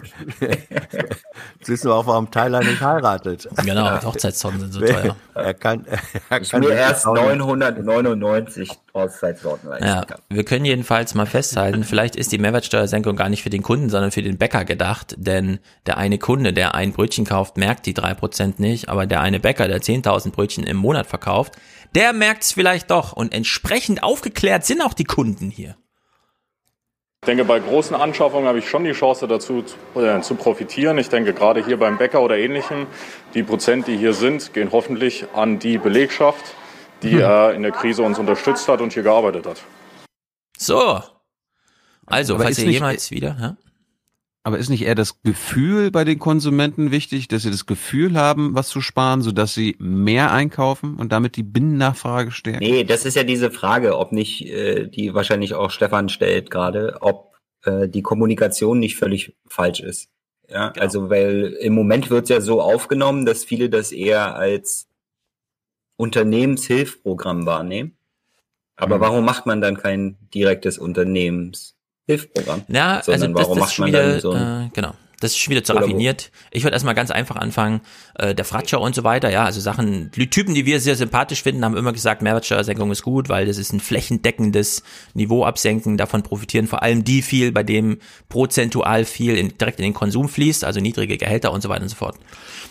Jetzt 0.40 1.69
wissen 1.69 1.89
wir 1.90 1.94
auch, 1.97 2.06
warum 2.06 2.31
Tyler 2.31 2.61
nicht 2.61 2.81
heiratet. 2.81 3.48
Genau, 3.65 4.01
Hochzeitstorten 4.05 4.61
sind 4.61 4.73
so 4.73 4.81
teuer. 4.81 5.16
Er 5.35 5.52
kann, 5.55 5.85
er 6.31 6.40
Ich 6.40 6.51
kann 6.51 6.61
mir 6.61 6.70
erst 6.70 7.05
auch 7.06 7.15
nicht- 7.15 7.39
999 7.39 8.70
Hochzeitssorten 8.94 9.69
leisten 9.69 9.85
Ja, 9.86 10.05
kann. 10.05 10.20
wir 10.28 10.44
können 10.44 10.65
jedenfalls 10.65 11.15
mal 11.15 11.27
festhalten, 11.27 11.82
vielleicht 11.85 12.15
ist 12.15 12.31
die 12.31 12.39
Mehrwertsteuersenkung 12.39 13.16
gar 13.16 13.28
nicht 13.28 13.43
für 13.43 13.51
den 13.51 13.62
Kunden, 13.65 13.90
sondern 13.90 14.12
für 14.12 14.23
den 14.23 14.39
Bäcker 14.39 14.65
gedacht, 14.65 15.16
denn 15.19 15.59
der 15.86 15.98
eine 15.98 16.19
Kunde, 16.19 16.52
der 16.52 16.77
ein 16.77 16.93
Brötchen 16.93 17.24
kauft, 17.24 17.56
merkt 17.56 17.86
die 17.86 17.94
drei 17.94 18.15
Prozent 18.15 18.61
nicht, 18.61 18.89
aber 18.89 19.06
der 19.06 19.20
eine 19.23 19.40
Bäcker, 19.40 19.66
der 19.66 19.81
10.000 19.82 20.31
Brötchen 20.31 20.62
im 20.65 20.77
Monat 20.77 21.06
verkauft, 21.09 21.55
der 21.97 22.12
merkt 22.12 22.44
es 22.44 22.52
vielleicht 22.52 22.93
doch 22.93 23.12
und 23.12 23.35
entsprechend 23.35 24.05
aufgeklärt 24.05 24.65
sind 24.65 24.82
auch 24.82 24.94
die 24.94 25.05
Kunden 25.05 25.51
hier. 25.51 25.74
Ich 27.25 27.27
denke, 27.27 27.47
bei 27.47 27.59
großen 27.59 27.97
Anschaffungen 27.97 28.47
habe 28.47 28.59
ich 28.59 28.69
schon 28.69 28.85
die 28.85 28.93
Chance 28.93 29.27
dazu 29.27 29.63
zu, 29.63 29.99
äh, 29.99 30.21
zu 30.21 30.35
profitieren. 30.35 30.99
Ich 30.99 31.09
denke, 31.09 31.33
gerade 31.33 31.65
hier 31.65 31.79
beim 31.79 31.97
Bäcker 31.97 32.21
oder 32.21 32.37
ähnlichem, 32.37 32.87
die 33.33 33.43
Prozent, 33.43 33.87
die 33.87 33.97
hier 33.97 34.13
sind, 34.13 34.53
gehen 34.53 34.69
hoffentlich 34.73 35.25
an 35.35 35.59
die 35.59 35.79
Belegschaft, 35.79 36.45
die 37.03 37.15
äh, 37.19 37.57
in 37.57 37.63
der 37.63 37.73
Krise 37.73 38.03
uns 38.03 38.19
unterstützt 38.19 38.69
hat 38.69 38.83
und 38.83 38.93
hier 38.93 39.03
gearbeitet 39.05 39.47
hat. 39.47 39.57
So. 40.59 41.01
Also, 42.05 42.35
Aber 42.35 42.45
falls 42.45 42.59
ihr 42.59 42.67
nicht- 42.67 42.75
jemals 42.75 43.11
wieder, 43.11 43.35
ja? 43.41 43.57
Aber 44.47 44.59
ist 44.59 44.69
nicht 44.69 44.83
eher 44.83 44.95
das 44.95 45.23
Gefühl 45.23 45.91
bei 45.91 46.05
den 46.05 46.19
Konsumenten 46.19 46.91
wichtig, 46.91 47.29
dass 47.29 47.43
sie 47.45 47.51
das 47.51 47.65
Gefühl 47.65 48.19
haben, 48.19 48.55
was 48.55 48.69
zu 48.69 48.83
sparen, 48.83 49.23
sodass 49.23 49.55
sie 49.55 49.75
mehr 49.79 50.33
einkaufen 50.33 50.97
und 50.97 51.12
damit 51.12 51.37
die 51.37 51.43
Binnennachfrage 51.43 52.31
stärken? 52.31 52.59
Nee, 52.62 52.85
das 52.85 53.07
ist 53.07 53.16
ja 53.16 53.23
diese 53.25 53.51
Frage, 53.51 53.97
ob 53.99 54.12
nicht, 54.12 54.45
äh, 54.47 54.87
die 54.87 55.15
wahrscheinlich 55.15 55.55
auch 55.55 55.71
Stefan 55.71 56.11
stellt 56.11 56.51
gerade, 56.51 56.99
ob 57.01 57.33
äh, 57.65 57.89
die 57.89 58.03
Kommunikation 58.03 58.79
nicht 58.79 58.97
völlig 58.97 59.35
falsch 59.47 59.81
ist. 59.81 60.11
Ja, 60.47 60.69
Genau. 60.69 60.83
also 60.85 61.09
weil 61.09 61.57
im 61.61 61.73
Moment 61.75 62.11
wird 62.11 62.25
es 62.25 62.29
ja 62.29 62.43
so 62.43 62.61
aufgenommen, 62.61 63.25
dass 63.25 63.45
viele 63.45 63.71
das 63.71 63.93
eher 63.93 64.37
als 64.37 64.89
Unternehmenshilfprogramm 65.97 67.47
wahrnehmen. 67.47 67.97
Aber 68.77 68.97
Mhm. 68.99 69.01
warum 69.01 69.25
macht 69.25 69.47
man 69.47 69.62
dann 69.62 69.79
kein 69.79 70.19
direktes 70.35 70.77
Unternehmenshilfprogramm? 72.07 72.65
Ja, 72.69 72.97
also 72.97 73.13
Sondern 73.13 73.35
das, 73.35 73.43
warum 73.43 73.59
das 73.59 73.69
macht 73.69 73.79
man 73.79 73.89
wieder, 73.89 74.09
dann 74.11 74.21
so 74.21 74.31
ein 74.33 74.67
äh, 74.67 74.71
genau. 74.73 74.95
Das 75.21 75.31
ist 75.31 75.39
schon 75.39 75.53
wieder 75.53 75.65
zu 75.65 75.73
raffiniert. 75.73 76.31
Ich 76.51 76.65
würde 76.65 76.75
erstmal 76.75 76.95
ganz 76.95 77.11
einfach 77.11 77.37
anfangen. 77.37 77.81
Äh, 78.17 78.35
der 78.35 78.45
Fratscher 78.45 78.79
und 78.81 78.95
so 78.95 79.05
weiter, 79.05 79.31
ja, 79.31 79.45
also 79.45 79.59
Sachen, 79.59 80.11
die 80.11 80.29
Typen, 80.29 80.55
die 80.55 80.67
wir 80.67 80.81
sehr 80.81 80.97
sympathisch 80.97 81.43
finden, 81.43 81.65
haben 81.65 81.79
immer 81.79 81.95
gesagt, 81.95 82.21
Mehrwertsteuersenkung 82.21 82.91
ist 82.91 83.03
gut, 83.03 83.31
weil 83.31 83.47
das 83.47 83.57
ist 83.57 83.73
ein 83.73 83.81
flächendeckendes 83.81 84.83
Niveau 85.15 85.47
absenken. 85.47 85.97
Davon 85.97 86.25
profitieren 86.25 86.67
vor 86.67 86.83
allem 86.83 87.05
die 87.05 87.23
viel, 87.23 87.53
bei 87.53 87.63
dem 87.63 88.01
prozentual 88.29 89.07
viel 89.07 89.39
in, 89.39 89.57
direkt 89.57 89.79
in 89.79 89.85
den 89.85 89.95
Konsum 89.95 90.29
fließt, 90.29 90.63
also 90.63 90.81
niedrige 90.81 91.17
Gehälter 91.17 91.53
und 91.53 91.63
so 91.63 91.71
weiter 91.71 91.83
und 91.83 91.89
so 91.89 91.97
fort. 91.97 92.19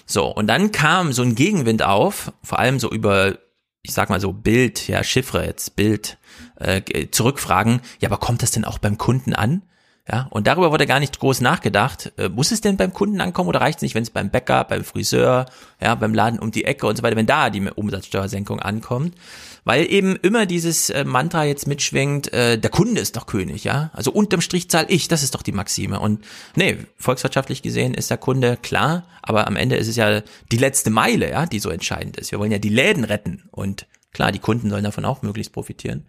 So, 0.06 0.28
und 0.28 0.46
dann 0.46 0.72
kam 0.72 1.12
so 1.12 1.24
ein 1.24 1.34
Gegenwind 1.34 1.82
auf, 1.82 2.34
vor 2.44 2.60
allem 2.60 2.78
so 2.78 2.92
über 2.92 3.40
ich 3.84 3.94
sag 3.94 4.10
mal 4.10 4.22
so 4.22 4.32
Bild, 4.32 4.88
ja, 4.88 5.04
Chiffre 5.04 5.46
jetzt, 5.46 5.76
Bild, 5.76 6.18
äh, 6.64 7.12
zurückfragen, 7.12 7.82
ja, 8.00 8.10
aber 8.10 8.18
kommt 8.18 8.42
das 8.42 8.52
denn 8.52 8.66
auch 8.66 8.80
beim 8.80 8.98
Kunden 8.98 9.34
an? 9.34 9.62
Ja, 10.06 10.28
und 10.32 10.48
darüber 10.48 10.70
wurde 10.72 10.86
gar 10.86 11.00
nicht 11.00 11.18
groß 11.20 11.40
nachgedacht. 11.40 12.12
Äh, 12.18 12.28
muss 12.28 12.52
es 12.52 12.60
denn 12.60 12.76
beim 12.76 12.92
Kunden 12.92 13.22
ankommen 13.22 13.48
oder 13.48 13.62
reicht 13.62 13.78
es 13.78 13.84
nicht, 13.84 13.96
wenn 13.96 14.04
es 14.04 14.10
beim 14.10 14.30
Bäcker, 14.30 14.66
beim 14.66 14.84
Friseur, 14.84 15.46
ja, 15.82 15.96
beim 15.96 16.14
Laden 16.14 16.40
um 16.40 16.52
die 16.52 16.66
Ecke 16.66 16.88
und 16.88 16.98
so 16.98 17.04
weiter, 17.04 17.16
wenn 17.16 17.26
da 17.26 17.50
die 17.50 17.62
Umsatzsteuersenkung 17.62 18.60
ankommt? 18.60 19.16
Weil 19.64 19.90
eben 19.90 20.18
immer 20.18 20.46
dieses 20.46 20.90
äh, 20.90 21.06
Mantra 21.06 21.46
jetzt 21.46 21.68
mitschwingt, 21.68 22.34
äh, 22.34 22.60
der 22.60 22.70
Kunde 22.70 23.00
ist 23.00 23.16
doch 23.16 23.28
König, 23.28 23.64
ja? 23.64 23.92
Also 23.94 24.12
unterm 24.12 24.42
Strich 24.42 24.70
zahle 24.70 24.90
ich, 24.90 25.08
das 25.08 25.24
ist 25.24 25.36
doch 25.36 25.42
die 25.42 25.54
Maxime. 25.54 26.02
Und 26.02 26.26
nee, 26.58 26.80
volkswirtschaftlich 26.98 27.62
gesehen 27.62 27.94
ist 27.94 28.10
der 28.10 28.18
Kunde 28.18 28.58
klar, 28.62 29.06
aber 29.22 29.48
am 29.48 29.56
Ende 29.56 29.78
ist 29.78 29.88
es 29.88 29.96
ja 29.96 30.20
die 30.52 30.58
letzte 30.58 30.90
Meile, 30.90 31.30
ja, 31.30 31.46
die 31.46 31.60
so 31.60 31.70
entscheidend 31.70 32.18
ist. 32.18 32.34
Wir 32.34 32.40
wollen 32.40 32.52
ja 32.52 32.60
die 32.60 32.68
Läden 32.68 33.06
retten 33.06 33.44
und 33.52 33.88
Klar, 34.14 34.32
die 34.32 34.40
Kunden 34.40 34.70
sollen 34.70 34.84
davon 34.84 35.06
auch 35.06 35.24
möglichst 35.24 35.54
profitieren. 35.54 36.06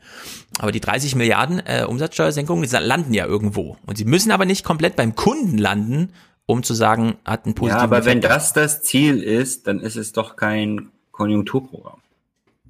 Aber 0.58 0.72
die 0.72 0.80
30 0.80 1.14
Milliarden 1.14 1.60
äh, 1.64 1.84
Umsatzsteuersenkungen 1.88 2.68
landen 2.70 3.14
ja 3.14 3.26
irgendwo. 3.26 3.78
Und 3.86 3.96
sie 3.96 4.04
müssen 4.04 4.30
aber 4.30 4.44
nicht 4.44 4.64
komplett 4.64 4.94
beim 4.94 5.14
Kunden 5.14 5.56
landen, 5.56 6.12
um 6.46 6.62
zu 6.62 6.74
sagen, 6.74 7.16
hat 7.24 7.46
ein 7.46 7.54
positives. 7.54 7.80
Ja, 7.80 7.84
aber 7.84 7.98
Effekt. 7.98 8.14
wenn 8.14 8.20
das 8.20 8.52
das 8.52 8.82
Ziel 8.82 9.22
ist, 9.22 9.66
dann 9.66 9.80
ist 9.80 9.96
es 9.96 10.12
doch 10.12 10.36
kein 10.36 10.90
Konjunkturprogramm. 11.12 11.98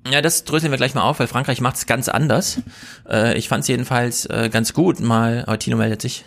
Ja, 0.09 0.20
das 0.20 0.44
dröseln 0.44 0.70
wir 0.70 0.77
gleich 0.77 0.94
mal 0.94 1.02
auf, 1.02 1.19
weil 1.19 1.27
Frankreich 1.27 1.61
macht 1.61 1.77
es 1.77 1.86
ganz 1.86 2.09
anders. 2.09 2.61
Äh, 3.09 3.36
ich 3.36 3.48
fand 3.48 3.62
es 3.62 3.69
jedenfalls 3.69 4.27
äh, 4.27 4.51
ganz 4.52 4.73
gut. 4.74 5.01
Mal, 5.01 5.44
aber 5.47 5.59
Tino 5.59 5.77
meldet 5.77 6.02
sich. 6.02 6.24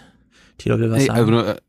Tino 0.57 0.79
will 0.79 0.91
was 0.91 0.99
hey, 0.99 1.07
sagen. 1.07 1.34
Also, 1.34 1.59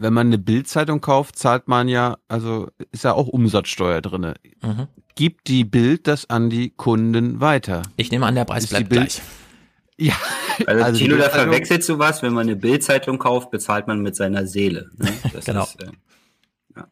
wenn 0.00 0.14
man 0.14 0.28
eine 0.28 0.38
Bildzeitung 0.38 1.00
kauft, 1.00 1.36
zahlt 1.36 1.68
man 1.68 1.88
ja, 1.88 2.18
also 2.28 2.68
ist 2.92 3.04
ja 3.04 3.12
auch 3.12 3.28
Umsatzsteuer 3.28 4.00
drinne. 4.00 4.34
Mhm 4.62 4.88
gibt 5.18 5.48
die 5.48 5.64
Bild 5.64 6.06
das 6.06 6.30
an 6.30 6.48
die 6.48 6.70
Kunden 6.70 7.40
weiter. 7.40 7.82
Ich 7.96 8.12
nehme 8.12 8.24
an, 8.24 8.36
der 8.36 8.44
Preis 8.44 8.68
bleibt 8.68 8.88
gleich. 8.88 9.20
Ja. 10.00 10.14
Also, 10.64 10.84
also 10.84 10.98
Tino, 11.00 11.16
da 11.16 11.28
verwechselt 11.28 11.88
du 11.88 11.98
was, 11.98 12.22
wenn 12.22 12.32
man 12.32 12.46
eine 12.46 12.54
Bildzeitung 12.54 13.18
kauft, 13.18 13.50
bezahlt 13.50 13.88
man 13.88 14.00
mit 14.00 14.14
seiner 14.14 14.46
Seele. 14.46 14.90
Ne? 14.96 15.12
genau. 15.44 15.64
Ist, 15.64 15.82
äh, 15.82 15.90
ja. 16.76 16.86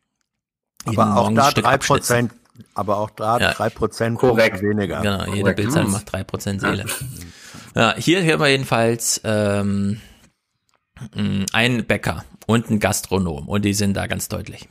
Aber 0.86 1.16
auch 1.16 1.32
da 1.32 1.52
drei 1.52 1.78
Prozent, 1.78 2.32
aber 2.74 2.96
auch 2.96 3.10
da 3.10 3.38
drei 3.38 3.70
Prozent 3.70 4.18
korrekt 4.18 4.60
weniger. 4.60 5.02
Genau, 5.02 5.24
jede 5.26 5.38
korrekt. 5.38 5.56
Bildzeitung 5.56 5.92
macht 5.92 6.10
drei 6.10 6.24
Prozent 6.24 6.62
Seele. 6.62 6.84
Ja. 7.76 7.92
ja, 7.92 7.96
hier 7.96 8.24
hören 8.24 8.40
wir 8.40 8.48
jedenfalls 8.48 9.20
ähm, 9.22 10.00
ein 11.52 11.84
Bäcker 11.86 12.24
und 12.46 12.70
ein 12.70 12.80
Gastronom 12.80 13.48
und 13.48 13.64
die 13.64 13.74
sind 13.74 13.94
da 13.94 14.06
ganz 14.06 14.28
deutlich. 14.28 14.68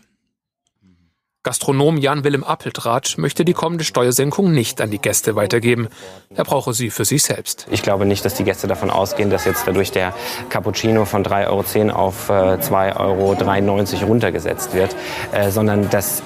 Gastronom 1.45 1.97
Jan-Willem 1.97 2.43
Appeltrat 2.43 3.19
möchte 3.19 3.45
die 3.45 3.53
kommende 3.53 3.83
Steuersenkung 3.83 4.51
nicht 4.51 4.81
an 4.81 4.89
die 4.89 4.97
Gäste 4.97 5.35
weitergeben. 5.35 5.89
Er 6.33 6.43
brauche 6.43 6.73
sie 6.73 6.89
für 6.89 7.05
sich 7.05 7.21
selbst. 7.21 7.67
Ich 7.69 7.83
glaube 7.83 8.07
nicht, 8.07 8.25
dass 8.25 8.33
die 8.33 8.43
Gäste 8.43 8.65
davon 8.65 8.89
ausgehen, 8.89 9.29
dass 9.29 9.45
jetzt 9.45 9.67
dadurch 9.67 9.91
der 9.91 10.15
Cappuccino 10.49 11.05
von 11.05 11.23
3,10 11.23 11.89
Euro 11.89 11.99
auf 11.99 12.31
2,93 12.31 13.93
Euro 13.99 14.05
runtergesetzt 14.07 14.73
wird, 14.73 14.95
äh, 15.33 15.51
sondern 15.51 15.87
dass 15.91 16.23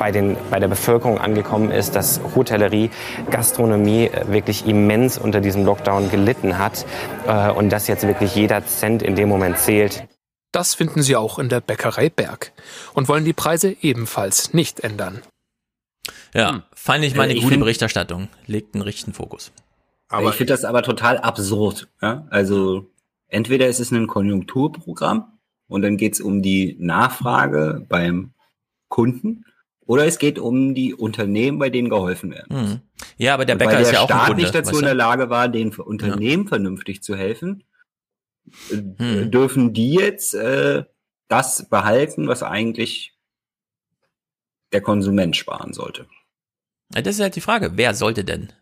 bei, 0.00 0.10
den, 0.10 0.36
bei 0.50 0.58
der 0.58 0.66
Bevölkerung 0.66 1.18
angekommen 1.18 1.70
ist, 1.70 1.94
dass 1.94 2.20
Hotellerie, 2.34 2.90
Gastronomie 3.30 4.06
äh, 4.06 4.26
wirklich 4.26 4.66
immens 4.66 5.18
unter 5.18 5.40
diesem 5.40 5.64
Lockdown 5.64 6.10
gelitten 6.10 6.58
hat 6.58 6.84
äh, 7.28 7.50
und 7.50 7.70
dass 7.70 7.86
jetzt 7.86 8.06
wirklich 8.08 8.34
jeder 8.34 8.66
Cent 8.66 9.04
in 9.04 9.14
dem 9.14 9.28
Moment 9.28 9.58
zählt. 9.58 10.08
Das 10.52 10.74
finden 10.74 11.02
sie 11.02 11.16
auch 11.16 11.38
in 11.38 11.48
der 11.48 11.60
Bäckerei 11.60 12.08
Berg 12.08 12.52
und 12.94 13.08
wollen 13.08 13.24
die 13.24 13.32
Preise 13.32 13.76
ebenfalls 13.82 14.54
nicht 14.54 14.80
ändern. 14.80 15.22
Ja, 16.34 16.52
hm. 16.52 16.62
fand 16.74 17.04
ich 17.04 17.14
meine 17.14 17.34
äh, 17.34 17.40
gute 17.40 17.58
Berichterstattung. 17.58 18.28
Legt 18.46 18.74
einen 18.74 18.82
richtigen 18.82 19.12
Fokus. 19.12 19.52
Aber 20.08 20.30
ich 20.30 20.36
finde 20.36 20.54
das 20.54 20.64
aber 20.64 20.82
total 20.82 21.18
absurd. 21.18 21.88
Ja? 22.00 22.26
Also 22.30 22.86
entweder 23.28 23.68
ist 23.68 23.78
es 23.78 23.90
ein 23.90 24.06
Konjunkturprogramm 24.06 25.38
und 25.68 25.82
dann 25.82 25.98
geht 25.98 26.14
es 26.14 26.20
um 26.20 26.42
die 26.42 26.76
Nachfrage 26.80 27.84
beim 27.86 28.32
Kunden 28.88 29.44
oder 29.86 30.06
es 30.06 30.18
geht 30.18 30.38
um 30.38 30.74
die 30.74 30.94
Unternehmen, 30.94 31.58
bei 31.58 31.70
denen 31.70 31.90
geholfen 31.90 32.30
werden 32.30 32.46
muss. 32.48 32.70
Hm. 32.72 32.80
Ja, 33.18 33.34
aber 33.34 33.44
der 33.44 33.56
Bäcker 33.56 33.72
Weil 33.72 33.82
ist 33.82 33.92
ja 33.92 34.00
auch 34.00 34.06
Staat 34.06 34.20
ein 34.20 34.26
Kunde, 34.28 34.42
nicht 34.42 34.54
dazu 34.54 34.78
in 34.78 34.84
der 34.84 34.94
Lage 34.94 35.30
war, 35.30 35.48
den 35.48 35.74
Unternehmen 35.74 36.44
ja. 36.44 36.48
vernünftig 36.48 37.02
zu 37.02 37.16
helfen, 37.16 37.64
hm. 38.70 39.30
dürfen 39.30 39.72
die 39.72 39.94
jetzt 39.94 40.34
äh, 40.34 40.84
das 41.28 41.68
behalten, 41.68 42.28
was 42.28 42.42
eigentlich 42.42 43.14
der 44.72 44.80
Konsument 44.80 45.36
sparen 45.36 45.72
sollte? 45.72 46.06
Ja, 46.94 47.02
das 47.02 47.16
ist 47.16 47.20
halt 47.20 47.36
die 47.36 47.40
Frage, 47.40 47.72
wer 47.74 47.94
sollte 47.94 48.24
denn? 48.24 48.52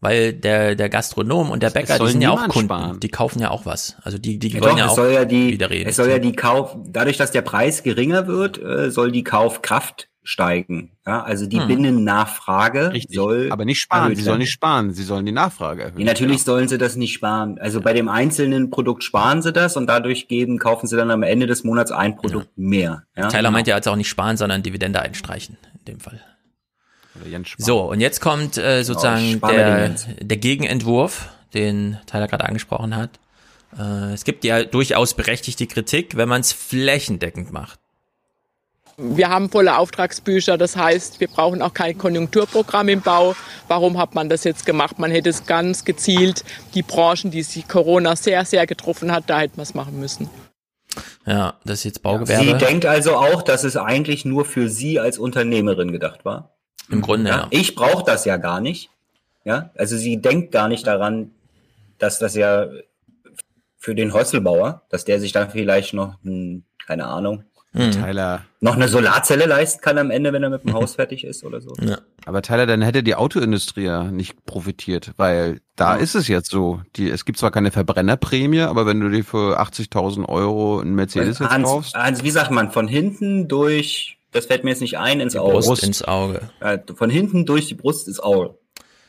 Weil 0.00 0.32
der, 0.32 0.74
der 0.74 0.88
Gastronom 0.88 1.50
und 1.50 1.62
der 1.62 1.70
Bäcker, 1.70 1.98
die 1.98 2.08
sind 2.08 2.22
ja 2.22 2.30
auch 2.30 2.48
Kunden, 2.48 2.68
sparen. 2.68 3.00
die 3.00 3.08
kaufen 3.08 3.40
ja 3.40 3.50
auch 3.50 3.66
was. 3.66 3.96
Also 4.02 4.18
die, 4.18 4.38
die 4.38 4.48
ja, 4.48 4.60
wollen 4.60 4.72
doch, 4.72 4.78
ja 4.78 4.88
auch 4.88 4.96
soll 4.96 5.12
ja 5.12 5.24
die, 5.24 5.52
wieder 5.52 5.70
reden. 5.70 5.88
Es 5.88 5.96
soll 5.96 6.10
ja 6.10 6.18
die 6.18 6.32
Kauf, 6.32 6.76
dadurch, 6.86 7.18
dass 7.18 7.30
der 7.30 7.42
Preis 7.42 7.84
geringer 7.84 8.26
wird, 8.26 8.60
äh, 8.60 8.90
soll 8.90 9.12
die 9.12 9.22
Kaufkraft 9.22 10.08
steigen. 10.24 10.92
Ja, 11.06 11.22
also 11.22 11.46
die 11.46 11.58
hm. 11.58 11.68
Binnennachfrage 11.68 12.92
Richtig. 12.92 13.16
soll. 13.16 13.50
Aber 13.50 13.64
nicht 13.64 13.80
sparen. 13.80 14.14
Sie 14.14 14.22
sollen 14.22 14.38
nicht 14.38 14.52
sparen. 14.52 14.92
Sie 14.92 15.02
sollen 15.02 15.26
die 15.26 15.32
Nachfrage 15.32 15.82
erhöhen. 15.82 15.98
Ja, 15.98 16.06
natürlich 16.06 16.38
ja. 16.38 16.44
sollen 16.44 16.68
sie 16.68 16.78
das 16.78 16.96
nicht 16.96 17.12
sparen. 17.12 17.58
Also 17.58 17.80
bei 17.80 17.92
dem 17.92 18.08
einzelnen 18.08 18.70
Produkt 18.70 19.02
sparen 19.02 19.42
sie 19.42 19.52
das 19.52 19.76
und 19.76 19.86
dadurch 19.88 20.28
geben, 20.28 20.58
kaufen 20.58 20.86
sie 20.86 20.96
dann 20.96 21.10
am 21.10 21.22
Ende 21.22 21.46
des 21.46 21.64
Monats 21.64 21.90
ein 21.90 22.16
Produkt 22.16 22.48
ja. 22.56 22.68
mehr. 22.68 23.02
Ja? 23.16 23.28
Tyler 23.28 23.50
meint 23.50 23.66
ja 23.66 23.76
jetzt 23.76 23.88
auch 23.88 23.96
nicht 23.96 24.08
sparen, 24.08 24.36
sondern 24.36 24.62
Dividende 24.62 25.00
einstreichen 25.00 25.56
in 25.80 25.94
dem 25.94 26.00
Fall. 26.00 26.20
So, 27.58 27.90
und 27.90 28.00
jetzt 28.00 28.20
kommt 28.20 28.56
äh, 28.56 28.84
sozusagen 28.84 29.38
oh, 29.42 29.46
der, 29.46 29.90
der 30.20 30.36
Gegenentwurf, 30.38 31.28
den 31.52 31.98
Tyler 32.06 32.26
gerade 32.26 32.46
angesprochen 32.46 32.96
hat. 32.96 33.20
Äh, 33.78 34.14
es 34.14 34.24
gibt 34.24 34.44
ja 34.44 34.64
durchaus 34.64 35.14
berechtigte 35.14 35.66
Kritik, 35.66 36.16
wenn 36.16 36.28
man 36.28 36.40
es 36.40 36.52
flächendeckend 36.52 37.52
macht. 37.52 37.78
Wir 38.96 39.28
haben 39.30 39.50
volle 39.50 39.78
Auftragsbücher, 39.78 40.58
das 40.58 40.76
heißt, 40.76 41.20
wir 41.20 41.28
brauchen 41.28 41.62
auch 41.62 41.72
kein 41.72 41.96
Konjunkturprogramm 41.96 42.88
im 42.88 43.00
Bau. 43.00 43.34
Warum 43.68 43.98
hat 43.98 44.14
man 44.14 44.28
das 44.28 44.44
jetzt 44.44 44.66
gemacht? 44.66 44.98
Man 44.98 45.10
hätte 45.10 45.30
es 45.30 45.46
ganz 45.46 45.84
gezielt, 45.84 46.44
die 46.74 46.82
Branchen, 46.82 47.30
die 47.30 47.42
sich 47.42 47.66
Corona 47.66 48.16
sehr, 48.16 48.44
sehr 48.44 48.66
getroffen 48.66 49.10
hat, 49.12 49.24
da 49.28 49.40
hätte 49.40 49.56
man 49.56 49.64
es 49.64 49.74
machen 49.74 49.98
müssen. 49.98 50.28
Ja, 51.26 51.54
das 51.64 51.78
ist 51.78 51.84
jetzt 51.84 52.02
Baugewerbe. 52.02 52.44
Sie 52.44 52.54
denkt 52.54 52.84
also 52.84 53.16
auch, 53.16 53.42
dass 53.42 53.64
es 53.64 53.76
eigentlich 53.76 54.24
nur 54.24 54.44
für 54.44 54.68
Sie 54.68 55.00
als 55.00 55.18
Unternehmerin 55.18 55.92
gedacht 55.92 56.24
war? 56.24 56.50
Im 56.90 57.00
Grunde, 57.00 57.30
ja. 57.30 57.36
ja. 57.36 57.46
Ich 57.50 57.74
brauche 57.74 58.04
das 58.04 58.24
ja 58.24 58.36
gar 58.36 58.60
nicht. 58.60 58.90
Ja, 59.44 59.70
also 59.76 59.96
sie 59.96 60.20
denkt 60.20 60.52
gar 60.52 60.68
nicht 60.68 60.86
daran, 60.86 61.32
dass 61.98 62.18
das 62.18 62.34
ja 62.34 62.68
für 63.76 63.94
den 63.94 64.12
Häuselbauer, 64.12 64.82
dass 64.88 65.04
der 65.04 65.18
sich 65.18 65.32
dann 65.32 65.50
vielleicht 65.50 65.94
noch, 65.94 66.14
hm, 66.22 66.62
keine 66.86 67.06
Ahnung, 67.06 67.44
Mhm. 67.74 67.92
Tyler. 67.92 68.44
Noch 68.60 68.76
eine 68.76 68.88
Solarzelle 68.88 69.46
leisten 69.46 69.80
kann 69.80 69.96
am 69.96 70.10
Ende, 70.10 70.32
wenn 70.32 70.42
er 70.42 70.50
mit 70.50 70.62
dem 70.62 70.74
Haus 70.74 70.96
fertig 70.96 71.24
ist 71.24 71.44
oder 71.44 71.60
so. 71.60 71.72
Ja. 71.82 71.98
Aber 72.26 72.42
Tyler, 72.42 72.66
dann 72.66 72.82
hätte 72.82 73.02
die 73.02 73.16
Autoindustrie 73.16 73.84
ja 73.84 74.04
nicht 74.04 74.44
profitiert, 74.46 75.12
weil 75.16 75.60
da 75.74 75.96
ja. 75.96 76.00
ist 76.00 76.14
es 76.14 76.28
jetzt 76.28 76.50
so. 76.50 76.80
Die, 76.96 77.10
es 77.10 77.24
gibt 77.24 77.38
zwar 77.38 77.50
keine 77.50 77.72
Verbrennerprämie, 77.72 78.60
aber 78.60 78.86
wenn 78.86 79.00
du 79.00 79.08
dir 79.08 79.24
für 79.24 79.60
80.000 79.60 80.28
Euro 80.28 80.78
einen 80.78 80.94
Mercedes 80.94 81.40
jetzt 81.40 81.50
Hans, 81.50 81.64
kaufst. 81.64 81.94
Hans, 81.94 82.22
wie 82.22 82.30
sagt 82.30 82.52
man, 82.52 82.70
von 82.70 82.86
hinten 82.86 83.48
durch, 83.48 84.18
das 84.30 84.46
fällt 84.46 84.62
mir 84.62 84.70
jetzt 84.70 84.80
nicht 84.80 84.98
ein, 84.98 85.18
ins 85.20 85.32
die 85.32 85.40
Auge. 85.40 85.58
Brust 85.58 85.82
ins 85.82 86.02
Auge. 86.04 86.42
Ja, 86.60 86.78
von 86.94 87.10
hinten 87.10 87.46
durch 87.46 87.66
die 87.66 87.74
Brust 87.74 88.06
ins 88.06 88.20
Auge. 88.20 88.54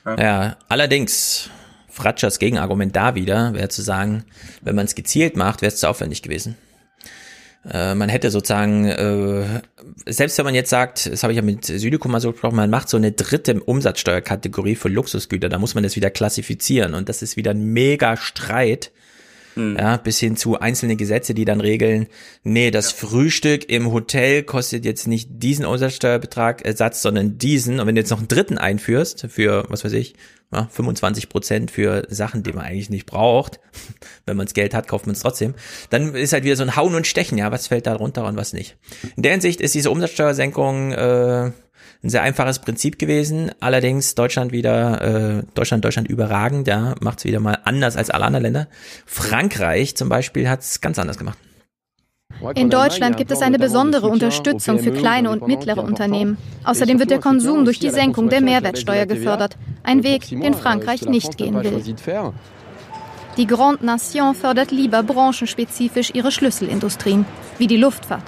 Ja, 0.06 0.18
ja 0.19 0.57
allerdings, 0.68 1.49
Fratschers 1.90 2.40
Gegenargument 2.40 2.95
da 2.95 3.14
wieder 3.14 3.53
wäre 3.53 3.69
zu 3.69 3.84
sagen, 3.84 4.26
wenn 4.61 4.76
man 4.76 4.85
es 4.85 4.95
gezielt 4.95 5.38
macht, 5.38 5.61
wäre 5.61 5.72
es 5.72 5.80
zu 5.80 5.88
aufwendig 5.88 6.23
gewesen. 6.23 6.57
Äh, 7.69 7.95
man 7.95 8.10
hätte 8.10 8.30
sozusagen, 8.30 8.85
äh, 8.85 9.61
selbst 10.06 10.38
wenn 10.38 10.45
man 10.45 10.56
jetzt 10.56 10.69
sagt, 10.69 11.11
das 11.11 11.23
habe 11.23 11.31
ich 11.34 11.38
ja 11.38 11.44
mit 11.44 11.65
Südekum 11.65 12.11
mal 12.11 12.19
so 12.19 12.31
gesprochen, 12.31 12.56
man 12.56 12.69
macht 12.69 12.90
so 12.90 12.98
eine 12.98 13.14
dritte 13.14 13.61
Umsatzsteuerkategorie 13.61 14.76
für 14.76 14.90
Luxusgüter, 14.90 15.49
da 15.49 15.60
muss 15.60 15.73
man 15.73 15.84
das 15.84 15.95
wieder 15.95 16.10
klassifizieren 16.10 16.94
und 16.94 17.07
das 17.07 17.22
ist 17.22 17.38
wieder 17.38 17.52
ein 17.52 17.64
mega 17.64 18.18
Streit. 18.18 18.91
Hm. 19.55 19.77
Ja, 19.77 19.97
bis 19.97 20.19
hin 20.19 20.35
zu 20.35 20.59
einzelne 20.59 20.95
Gesetze, 20.95 21.34
die 21.34 21.45
dann 21.45 21.61
regeln, 21.61 22.07
nee, 22.43 22.71
das 22.71 22.91
ja. 22.91 23.07
Frühstück 23.07 23.69
im 23.69 23.91
Hotel 23.91 24.43
kostet 24.43 24.85
jetzt 24.85 25.07
nicht 25.07 25.30
diesen 25.31 25.65
Umsatzsteuerbetrag, 25.65 26.63
Ersatz, 26.65 27.01
sondern 27.01 27.38
diesen. 27.38 27.80
Und 27.80 27.88
wenn 27.88 27.95
du 27.95 28.01
jetzt 28.01 28.09
noch 28.09 28.19
einen 28.19 28.27
dritten 28.27 28.57
einführst, 28.57 29.27
für, 29.30 29.65
was 29.69 29.84
weiß 29.84 29.93
ich, 29.93 30.15
ja, 30.53 30.67
25 30.71 31.30
Prozent 31.30 31.71
für 31.71 32.05
Sachen, 32.09 32.43
die 32.43 32.53
man 32.53 32.65
eigentlich 32.65 32.89
nicht 32.89 33.05
braucht. 33.05 33.59
Wenn 34.25 34.38
man 34.38 34.45
das 34.45 34.53
Geld 34.53 34.73
hat, 34.73 34.88
kauft 34.88 35.07
man 35.07 35.15
es 35.15 35.21
trotzdem. 35.21 35.55
Dann 35.89 36.13
ist 36.13 36.34
halt 36.34 36.43
wieder 36.43 36.55
so 36.55 36.63
ein 36.63 36.75
Hauen 36.75 36.95
und 36.95 37.07
Stechen, 37.07 37.38
ja, 37.38 37.51
was 37.51 37.67
fällt 37.67 37.88
da 37.88 37.95
runter 37.95 38.25
und 38.25 38.38
was 38.38 38.53
nicht. 38.53 38.77
In 39.15 39.23
der 39.23 39.31
Hinsicht 39.31 39.61
ist 39.61 39.73
diese 39.73 39.89
Umsatzsteuersenkung 39.89 40.91
äh, 40.91 41.51
ein 42.03 42.09
sehr 42.09 42.21
einfaches 42.21 42.59
Prinzip 42.59 42.99
gewesen. 42.99 43.51
Allerdings 43.61 44.13
Deutschland 44.13 44.51
wieder, 44.51 45.38
äh, 45.38 45.43
Deutschland, 45.53 45.85
Deutschland 45.85 46.09
überragend, 46.09 46.67
ja, 46.67 46.95
macht 46.99 47.19
es 47.19 47.25
wieder 47.25 47.39
mal 47.39 47.59
anders 47.63 47.95
als 47.95 48.09
alle 48.09 48.25
anderen 48.25 48.43
Länder. 48.43 48.67
Frankreich 49.05 49.95
zum 49.95 50.09
Beispiel 50.09 50.49
hat 50.49 50.61
es 50.61 50.81
ganz 50.81 50.99
anders 50.99 51.17
gemacht. 51.17 51.38
In 52.55 52.69
Deutschland 52.69 53.15
gibt 53.15 53.31
es 53.31 53.41
eine 53.41 53.57
besondere 53.57 54.07
Unterstützung 54.07 54.80
für 54.80 54.91
kleine 54.91 55.30
und 55.30 55.47
mittlere 55.47 55.81
Unternehmen. 55.81 56.38
Außerdem 56.65 56.99
wird 56.99 57.11
der 57.11 57.19
Konsum 57.19 57.63
durch 57.63 57.80
die 57.80 57.91
Senkung 57.91 58.27
der 58.27 58.41
Mehrwertsteuer 58.41 59.05
gefördert. 59.05 59.55
Ein 59.84 60.03
Weg, 60.03 60.27
den 60.27 60.53
Frankreich 60.53 61.03
nicht 61.03 61.38
gehen 61.38 61.63
will. 61.63 61.81
Die 63.38 63.47
Grande 63.47 63.85
Nation 63.85 64.35
fördert 64.35 64.71
lieber 64.71 65.03
branchenspezifisch 65.03 66.11
ihre 66.13 66.31
Schlüsselindustrien, 66.31 67.25
wie 67.59 67.67
die 67.67 67.77
Luftfahrt. 67.77 68.25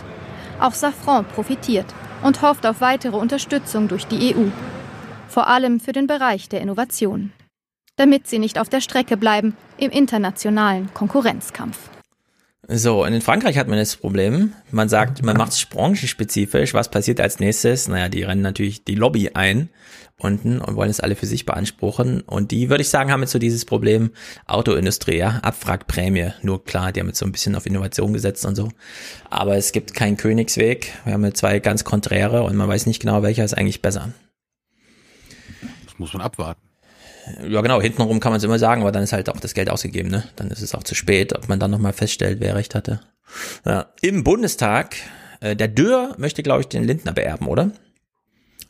Auch 0.60 0.74
Safran 0.74 1.26
profitiert 1.26 1.88
und 2.26 2.42
hofft 2.42 2.66
auf 2.66 2.82
weitere 2.82 3.16
Unterstützung 3.16 3.88
durch 3.88 4.08
die 4.08 4.34
EU. 4.34 4.48
Vor 5.28 5.48
allem 5.48 5.80
für 5.80 5.92
den 5.92 6.08
Bereich 6.08 6.50
der 6.50 6.60
Innovation. 6.60 7.32
Damit 7.98 8.28
sie 8.28 8.40
nicht 8.40 8.58
auf 8.58 8.68
der 8.68 8.82
Strecke 8.82 9.16
bleiben 9.16 9.56
im 9.78 9.92
internationalen 9.92 10.92
Konkurrenzkampf. 10.94 11.78
So, 12.68 13.04
und 13.04 13.14
in 13.14 13.22
Frankreich 13.22 13.60
hat 13.60 13.68
man 13.68 13.78
das 13.78 13.96
Problem. 13.96 14.54
Man 14.72 14.90
sagt, 14.90 15.24
man 15.24 15.38
macht 15.38 15.52
es 15.52 15.64
branchenspezifisch. 15.68 16.74
Was 16.74 16.90
passiert 16.90 17.22
als 17.22 17.40
nächstes? 17.40 17.88
Naja, 17.88 18.10
die 18.10 18.24
rennen 18.24 18.42
natürlich 18.42 18.84
die 18.84 18.96
Lobby 18.96 19.30
ein 19.36 19.70
unten 20.20 20.62
und 20.62 20.76
wollen 20.76 20.90
es 20.90 21.00
alle 21.00 21.16
für 21.16 21.26
sich 21.26 21.46
beanspruchen. 21.46 22.22
Und 22.22 22.52
die, 22.52 22.70
würde 22.70 22.82
ich 22.82 22.90
sagen, 22.90 23.12
haben 23.12 23.22
jetzt 23.22 23.32
so 23.32 23.40
dieses 23.40 23.66
Problem 23.66 24.12
Autoindustrie, 24.46 25.18
ja, 25.18 25.40
Abwrackprämie. 25.42 26.32
Nur 26.42 26.64
klar, 26.64 26.92
die 26.92 27.00
haben 27.00 27.08
jetzt 27.08 27.20
so 27.20 27.26
ein 27.26 27.32
bisschen 27.32 27.56
auf 27.56 27.66
Innovation 27.66 28.14
gesetzt 28.14 28.46
und 28.46 28.56
so. 28.56 28.70
Aber 29.30 29.58
es 29.58 29.72
gibt 29.72 29.94
keinen 29.94 30.18
Königsweg. 30.18 30.94
Wir 31.04 31.14
haben 31.14 31.26
jetzt 31.26 31.40
zwei 31.40 31.60
ganz 31.60 31.84
konträre 31.84 32.44
und 32.44 32.56
man 32.56 32.68
weiß 32.68 32.86
nicht 32.86 33.02
genau, 33.02 33.24
welcher 33.24 33.44
ist 33.44 33.58
eigentlich 33.58 33.82
besser. 33.82 34.14
Das 35.86 36.00
muss 36.00 36.14
man 36.14 36.22
abwarten. 36.22 36.62
Ja, 37.50 37.62
genau, 37.62 37.82
hintenrum 37.82 38.20
kann 38.20 38.32
man 38.32 38.38
es 38.38 38.44
immer 38.44 38.60
sagen, 38.60 38.82
aber 38.82 38.92
dann 38.92 39.04
ist 39.04 39.12
halt 39.12 39.30
auch 39.30 39.40
das 39.40 39.56
Geld 39.56 39.70
ausgegeben, 39.70 40.10
ne? 40.10 40.26
Dann 40.36 40.52
ist 40.52 40.62
es 40.62 40.76
auch 40.76 40.84
zu 40.84 40.94
spät, 40.94 41.36
ob 41.36 41.50
man 41.50 41.60
dann 41.60 41.72
nochmal 41.72 41.94
feststellt, 41.94 42.40
wer 42.40 42.56
recht 42.56 42.76
hatte. 42.76 43.02
Ja, 43.66 43.88
Im 44.02 44.24
Bundestag, 44.24 44.96
äh, 45.42 45.56
der 45.56 45.68
Dürr 45.68 46.14
möchte, 46.20 46.44
glaube 46.44 46.62
ich, 46.62 46.68
den 46.68 46.84
Lindner 46.84 47.14
beerben, 47.14 47.48
oder? 47.48 47.72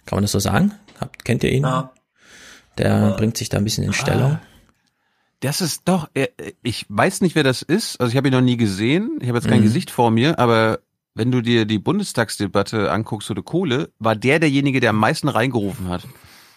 Kann 0.06 0.18
man 0.18 0.22
das 0.22 0.32
so 0.32 0.40
sagen? 0.40 0.74
Habt, 1.00 1.26
kennt 1.26 1.44
ihr 1.44 1.52
ihn? 1.52 1.64
Ja. 1.64 1.92
Der 2.78 2.88
ja. 2.88 3.10
bringt 3.12 3.38
sich 3.38 3.50
da 3.50 3.58
ein 3.58 3.64
bisschen 3.64 3.84
in 3.84 3.94
Stellung. 3.94 4.40
Das 5.40 5.62
ist 5.62 5.84
doch, 5.86 6.10
äh, 6.14 6.28
ich 6.64 6.86
weiß 6.90 7.22
nicht, 7.22 7.36
wer 7.36 7.44
das 7.44 7.62
ist. 7.62 8.00
Also 8.00 8.12
ich 8.12 8.18
habe 8.18 8.28
ihn 8.28 8.34
noch 8.34 8.42
nie 8.42 8.58
gesehen. 8.58 9.20
Ich 9.22 9.28
habe 9.28 9.38
jetzt 9.38 9.48
kein 9.48 9.60
mhm. 9.60 9.66
Gesicht 9.66 9.92
vor 9.92 10.12
mir, 10.12 10.40
aber 10.40 10.80
wenn 11.14 11.32
du 11.32 11.42
dir 11.42 11.66
die 11.66 11.80
Bundestagsdebatte 11.80 12.92
anguckst 12.92 13.32
oder 13.32 13.42
Kohle, 13.42 13.92
war 14.00 14.16
der 14.16 14.40
derjenige, 14.40 14.80
der 14.80 14.90
am 14.90 14.98
meisten 14.98 15.30
reingerufen 15.30 15.88
hat. 15.88 16.08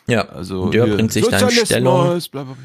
Ja, 0.09 0.27
also 0.29 0.71
Dörr 0.71 0.89
bringt 0.89 1.13
sich 1.13 1.29
da 1.29 1.39
in 1.39 1.51
Stellung. 1.51 2.21
Bla 2.33 2.45
bla 2.45 2.57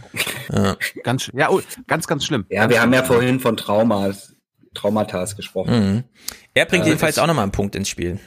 bla. 0.50 0.64
Ja. 0.64 0.78
Ganz, 1.04 1.30
ja, 1.34 1.50
oh, 1.50 1.62
ganz, 1.88 2.08
ganz 2.08 2.26
schlimm. 2.26 2.46
Ja, 2.50 2.70
wir 2.70 2.82
haben 2.82 2.94
ja 2.94 3.04
vorhin 3.04 3.40
von 3.40 3.58
Traumas, 3.58 4.34
Traumatas 4.74 5.36
gesprochen. 5.36 5.74
Mhm. 5.74 6.04
Er 6.54 6.66
bringt 6.66 6.86
äh, 6.86 6.90
jedenfalls 6.90 7.20
auch 7.20 7.28
nochmal 7.28 7.44
einen 7.44 7.52
Punkt 7.52 7.76
ins 7.76 7.90
Spiel. 7.90 8.20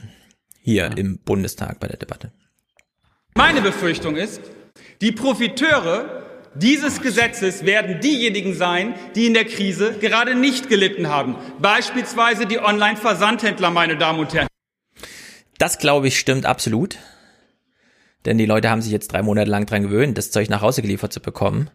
Hier 0.60 0.84
ja. 0.84 0.92
im 0.92 1.18
Bundestag 1.18 1.80
bei 1.80 1.88
der 1.88 1.96
Debatte. 1.96 2.30
Meine 3.36 3.60
Befürchtung 3.60 4.16
ist, 4.16 4.40
die 5.02 5.12
Profiteure 5.12 6.24
dieses 6.54 7.02
Gesetzes 7.02 7.66
werden 7.66 8.00
diejenigen 8.00 8.54
sein, 8.54 8.94
die 9.14 9.26
in 9.26 9.34
der 9.34 9.44
Krise 9.44 9.92
gerade 10.00 10.34
nicht 10.34 10.70
gelitten 10.70 11.08
haben. 11.08 11.36
Beispielsweise 11.60 12.46
die 12.46 12.58
Online-Versandhändler, 12.58 13.70
meine 13.70 13.98
Damen 13.98 14.20
und 14.20 14.32
Herren. 14.32 14.48
Das 15.58 15.76
glaube 15.78 16.08
ich 16.08 16.18
stimmt 16.18 16.46
absolut. 16.46 16.96
Denn 18.24 18.38
die 18.38 18.46
Leute 18.46 18.70
haben 18.70 18.80
sich 18.80 18.90
jetzt 18.90 19.12
drei 19.12 19.20
Monate 19.20 19.50
lang 19.50 19.66
dran 19.66 19.82
gewöhnt, 19.82 20.16
das 20.16 20.30
Zeug 20.30 20.48
nach 20.48 20.62
Hause 20.62 20.80
geliefert 20.80 21.12
zu 21.12 21.20
bekommen. 21.20 21.68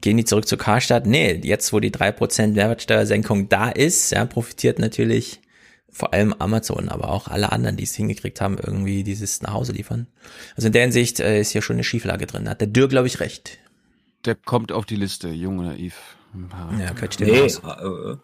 Gehen 0.00 0.16
die 0.16 0.24
zurück 0.24 0.48
zur 0.48 0.56
Karstadt? 0.56 1.04
Nee, 1.04 1.40
jetzt 1.44 1.74
wo 1.74 1.80
die 1.80 1.92
drei 1.92 2.10
Prozent 2.10 2.56
Mehrwertsteuersenkung 2.56 3.50
da 3.50 3.68
ist, 3.68 4.12
ja, 4.12 4.24
profitiert 4.24 4.78
natürlich 4.78 5.42
vor 5.96 6.12
allem 6.12 6.34
Amazon, 6.38 6.90
aber 6.90 7.08
auch 7.08 7.28
alle 7.28 7.52
anderen, 7.52 7.78
die 7.78 7.84
es 7.84 7.94
hingekriegt 7.94 8.42
haben, 8.42 8.58
irgendwie 8.58 9.02
dieses 9.02 9.40
nach 9.40 9.54
Hause 9.54 9.72
liefern. 9.72 10.06
Also 10.54 10.66
in 10.66 10.74
der 10.74 10.82
Hinsicht 10.82 11.20
äh, 11.20 11.40
ist 11.40 11.52
hier 11.52 11.62
schon 11.62 11.76
eine 11.76 11.84
Schieflage 11.84 12.26
drin. 12.26 12.50
Hat 12.50 12.60
der 12.60 12.68
Dürr, 12.68 12.88
glaube 12.88 13.06
ich, 13.06 13.18
recht. 13.20 13.58
Der 14.26 14.34
kommt 14.34 14.72
auf 14.72 14.84
die 14.84 14.96
Liste, 14.96 15.28
jung 15.28 15.58
und 15.58 15.66
naiv. 15.68 15.96
Ja, 16.78 16.92
könnte 16.92 17.24
nee, 17.24 17.46
äh, 17.46 18.16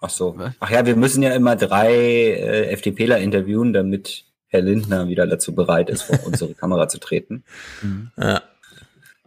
ach 0.00 0.08
so. 0.08 0.38
Ach 0.58 0.70
ja, 0.70 0.86
wir 0.86 0.96
müssen 0.96 1.22
ja 1.22 1.34
immer 1.34 1.54
drei 1.54 1.92
äh, 1.92 2.70
FDPler 2.70 3.18
interviewen, 3.18 3.74
damit 3.74 4.24
Herr 4.46 4.62
Lindner 4.62 5.08
wieder 5.08 5.26
dazu 5.26 5.54
bereit 5.54 5.90
ist, 5.90 6.02
vor 6.02 6.18
unsere 6.24 6.54
Kamera 6.54 6.88
zu 6.88 6.98
treten. 6.98 7.44
Mhm. 7.82 8.10
Ja. 8.16 8.40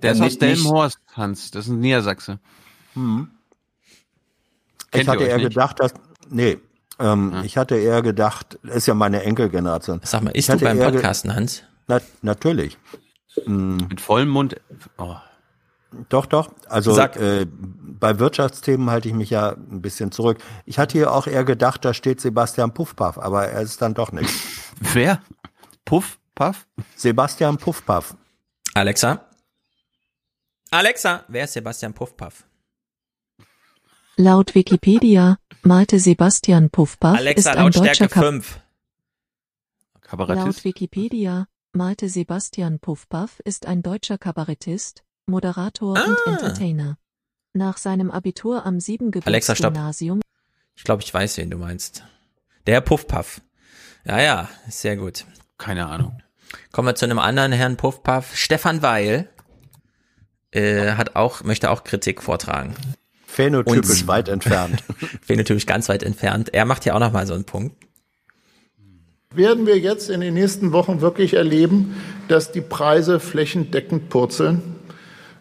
Der 0.02 0.14
ist 0.14 0.22
aus 0.22 0.40
Delmenhorst, 0.40 0.98
Hans. 1.14 1.52
Das 1.52 1.66
ist 1.66 1.72
ein 1.72 1.80
Niedersachse. 1.80 2.40
Hm. 2.96 3.30
Ich 4.92 5.08
hatte 5.08 5.24
eher 5.24 5.38
nicht? 5.38 5.50
gedacht, 5.50 5.80
dass. 5.80 5.94
Nee. 6.32 6.58
Ähm, 7.00 7.32
ja. 7.34 7.44
Ich 7.44 7.58
hatte 7.58 7.76
eher 7.76 8.02
gedacht, 8.02 8.60
das 8.64 8.78
ist 8.78 8.88
ja 8.88 8.94
meine 8.94 9.24
Enkelgeneration. 9.24 10.02
Sag 10.04 10.22
mal, 10.22 10.32
ist 10.32 10.50
du 10.50 10.58
beim 10.60 10.80
Podcasten, 10.80 11.36
Hans? 11.36 11.64
Na, 11.88 12.00
natürlich. 12.22 12.78
Hm. 13.44 13.78
Mit 13.90 14.02
vollem 14.02 14.30
Mund. 14.30 14.56
Oh. 14.98 15.16
Doch, 16.10 16.26
doch. 16.26 16.52
Also 16.70 16.98
äh, 16.98 17.46
bei 17.50 18.18
Wirtschaftsthemen 18.20 18.90
halte 18.90 19.10
ich 19.10 19.14
mich 19.14 19.30
ja 19.30 19.50
ein 19.50 19.82
bisschen 19.82 20.12
zurück. 20.12 20.38
Ich 20.66 20.80
hatte 20.80 20.94
hier 20.98 21.12
auch 21.12 21.28
eher 21.28 21.44
gedacht, 21.44 21.84
da 21.84 21.94
steht 21.94 22.22
Sebastian 22.22 22.74
Puffpaff, 22.74 23.18
aber 23.18 23.48
er 23.48 23.62
ist 23.62 23.82
dann 23.82 23.94
doch 23.94 24.12
nicht. 24.12 24.30
Wer? 24.80 25.22
Puff, 25.84 26.18
Puff? 26.34 26.66
Sebastian 26.96 27.58
Puffpaff. 27.58 28.16
Alexa? 28.74 29.26
Alexa, 30.72 31.26
wer 31.28 31.44
ist 31.44 31.54
Sebastian 31.54 31.94
Puffpaff? 31.94 32.46
Laut 34.16 34.56
Wikipedia 34.56 35.38
malte 35.64 36.00
Sebastian 36.00 36.70
Puffpaff 36.70 37.18
Alexa, 37.18 37.52
ist 37.52 37.58
ein 37.58 37.72
deutscher 37.72 38.08
Ka 38.08 38.22
5. 38.22 38.60
Laut 40.12 40.64
Wikipedia 40.64 41.48
malte 41.74 42.10
Sebastian 42.10 42.80
Puffpaff 42.80 43.40
ist 43.46 43.66
ein 43.66 43.82
deutscher 43.82 44.18
Kabarettist, 44.18 45.04
Moderator 45.26 45.98
ah. 45.98 46.04
und 46.04 46.34
Entertainer. 46.34 46.98
Nach 47.54 47.78
seinem 47.78 48.12
Abitur 48.12 48.66
am 48.66 48.80
Siebengebirgsgymnasium. 48.80 50.22
Ich 50.76 50.84
glaube, 50.84 51.04
ich 51.04 51.14
weiß, 51.14 51.38
wen 51.38 51.50
du 51.50 51.58
meinst. 51.58 52.04
Der 52.66 52.76
Herr 52.76 52.82
Puffpaff. 52.82 53.42
Ja, 54.06 54.22
ja, 54.22 54.50
sehr 54.68 54.98
gut. 54.98 55.26
Keine 55.58 55.88
Ahnung. 55.88 56.22
Kommen 56.72 56.88
wir 56.88 56.96
zu 56.96 57.06
einem 57.06 57.20
anderen 57.20 57.52
Herrn 57.52 57.78
Puffpaff. 57.78 58.36
Stefan 58.36 58.82
Weil 58.82 59.30
äh, 60.52 60.94
hat 60.94 61.16
auch, 61.16 61.44
möchte 61.44 61.70
auch 61.70 61.84
Kritik 61.84 62.22
vortragen. 62.22 62.76
Phänotypisch 63.32 64.08
weit 64.08 64.28
entfernt. 64.28 64.84
Phänotypisch 65.22 65.66
ganz 65.66 65.88
weit 65.88 66.04
entfernt. 66.04 66.54
Er 66.54 66.66
macht 66.66 66.84
ja 66.84 66.94
auch 66.96 67.00
nochmal 67.00 67.26
so 67.26 67.34
einen 67.34 67.46
Punkt. 67.46 67.76
Werden 69.34 69.66
wir 69.66 69.80
jetzt 69.80 70.10
in 70.10 70.20
den 70.20 70.34
nächsten 70.34 70.74
Wochen 70.74 71.00
wirklich 71.00 71.36
erleben, 71.36 71.96
dass 72.28 72.52
die 72.52 72.60
Preise 72.60 73.22
flächendeckend 73.22 74.10
purzeln? 74.10 74.76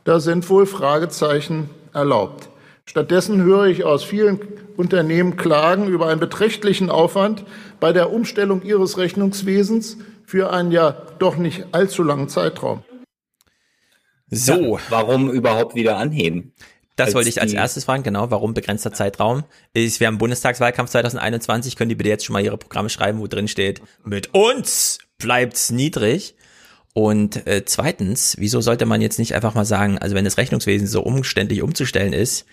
Da 0.04 0.20
sind 0.20 0.48
wohl 0.48 0.66
Fragezeichen 0.66 1.68
erlaubt. 1.92 2.48
Stattdessen 2.86 3.42
höre 3.42 3.66
ich 3.66 3.82
aus 3.82 4.04
vielen 4.04 4.40
Unternehmen 4.76 5.36
Klagen 5.36 5.88
über 5.88 6.06
einen 6.06 6.20
beträchtlichen 6.20 6.90
Aufwand 6.90 7.44
bei 7.80 7.92
der 7.92 8.12
Umstellung 8.12 8.62
ihres 8.62 8.98
Rechnungswesens 8.98 9.98
für 10.24 10.52
einen 10.52 10.70
ja 10.70 10.92
doch 11.18 11.36
nicht 11.36 11.66
allzu 11.72 12.04
langen 12.04 12.28
Zeitraum. 12.28 12.84
So. 14.28 14.76
Ja, 14.76 14.82
warum 14.90 15.28
überhaupt 15.30 15.74
wieder 15.74 15.96
anheben? 15.98 16.52
Das 17.06 17.14
wollte 17.14 17.28
ich 17.28 17.40
als 17.40 17.52
erstes 17.52 17.84
fragen, 17.84 18.02
genau. 18.02 18.30
Warum 18.30 18.54
begrenzter 18.54 18.92
Zeitraum? 18.92 19.44
Ist, 19.72 20.00
wir 20.00 20.06
haben 20.06 20.18
Bundestagswahlkampf 20.18 20.90
2021. 20.90 21.76
Können 21.76 21.88
die 21.88 21.94
bitte 21.94 22.10
jetzt 22.10 22.24
schon 22.24 22.34
mal 22.34 22.44
ihre 22.44 22.58
Programme 22.58 22.90
schreiben, 22.90 23.20
wo 23.20 23.26
drin 23.26 23.48
steht, 23.48 23.82
mit 24.04 24.34
uns 24.34 24.98
bleibt's 25.18 25.70
niedrig? 25.70 26.34
Und 26.92 27.46
äh, 27.46 27.64
zweitens, 27.64 28.36
wieso 28.38 28.60
sollte 28.60 28.84
man 28.84 29.00
jetzt 29.00 29.18
nicht 29.18 29.34
einfach 29.34 29.54
mal 29.54 29.64
sagen, 29.64 29.98
also 29.98 30.16
wenn 30.16 30.24
das 30.24 30.38
Rechnungswesen 30.38 30.88
so 30.88 31.02
umständlich 31.02 31.62
umzustellen 31.62 32.12
ist, 32.12 32.46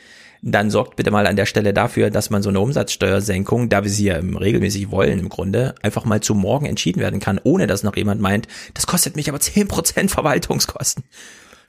dann 0.44 0.69
sorgt 0.69 0.95
bitte 0.95 1.10
mal 1.10 1.26
an 1.26 1.36
der 1.36 1.48
Stelle 1.48 1.74
dafür, 1.74 2.11
dass 2.11 2.30
man 2.30 2.44
so 2.44 2.49
eine 2.49 2.60
Umsatzsteuersenkung, 2.60 3.69
da 3.69 3.84
wir 3.84 3.90
sie 3.90 4.06
ja 4.06 4.18
regelmäßig 4.18 4.91
wollen 4.91 5.19
im 5.19 5.30
Grunde, 5.30 5.74
einfach 5.82 6.06
mal 6.06 6.22
zu 6.22 6.36
morgen 6.36 6.68
entschieden 6.68 7.02
werden 7.02 7.19
kann, 7.19 7.40
ohne 7.44 7.65
dass 7.65 7.82
noch 7.82 7.95
jemand 7.95 8.22
meint, 8.22 8.48
das 8.76 8.86
kostet 8.86 9.15
mich 9.15 9.30
aber 9.30 9.40
zehn 9.40 9.68
Prozent 9.68 10.11
Verwaltungskosten. 10.11 11.03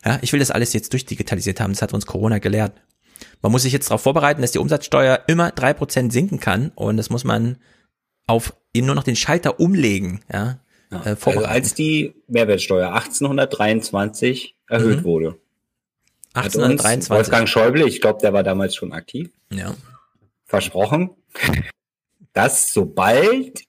Ja, 0.09 0.19
ich 0.23 0.33
will 0.33 0.41
das 0.41 0.51
alles 0.51 0.73
jetzt 0.73 0.95
durchdigitalisiert 0.95 1.61
haben, 1.61 1.73
das 1.73 1.83
hat 1.83 1.93
uns 1.93 2.07
Corona 2.07 2.39
gelehrt. 2.39 2.73
Man 3.43 3.53
muss 3.53 3.63
sich 3.63 3.75
jetzt 3.75 3.91
darauf 3.91 4.01
vorbereiten, 4.01 4.41
dass 4.41 4.53
die 4.53 4.59
Umsatzsteuer 4.59 5.21
immer 5.27 5.51
drei 5.51 5.75
Prozent 5.75 6.15
sinken 6.15 6.41
kann 6.41 6.73
und 6.77 6.97
das 6.97 7.11
muss 7.11 7.25
man 7.25 7.59
auf 8.27 8.55
nur 8.75 8.95
noch 8.95 9.03
den 9.03 9.17
Schalter 9.17 9.61
umlegen, 9.61 10.21
ja. 10.33 10.61
ja 10.91 11.05
äh, 11.05 11.17
also 11.23 11.45
als 11.45 11.75
die 11.75 12.15
Mehrwertsteuer 12.27 12.95
1823 12.95 14.57
erhöht 14.67 15.01
mhm. 15.01 15.05
wurde, 15.05 15.39
1823. 16.33 17.11
Wolfgang 17.11 17.49
Schäuble, 17.49 17.87
ich 17.87 18.01
glaube, 18.01 18.21
der 18.23 18.33
war 18.33 18.45
damals 18.45 18.77
schon 18.77 18.93
aktiv. 18.93 19.31
Ja. 19.53 19.75
Versprochen, 20.47 21.11
dass 22.33 22.73
sobald 22.73 23.61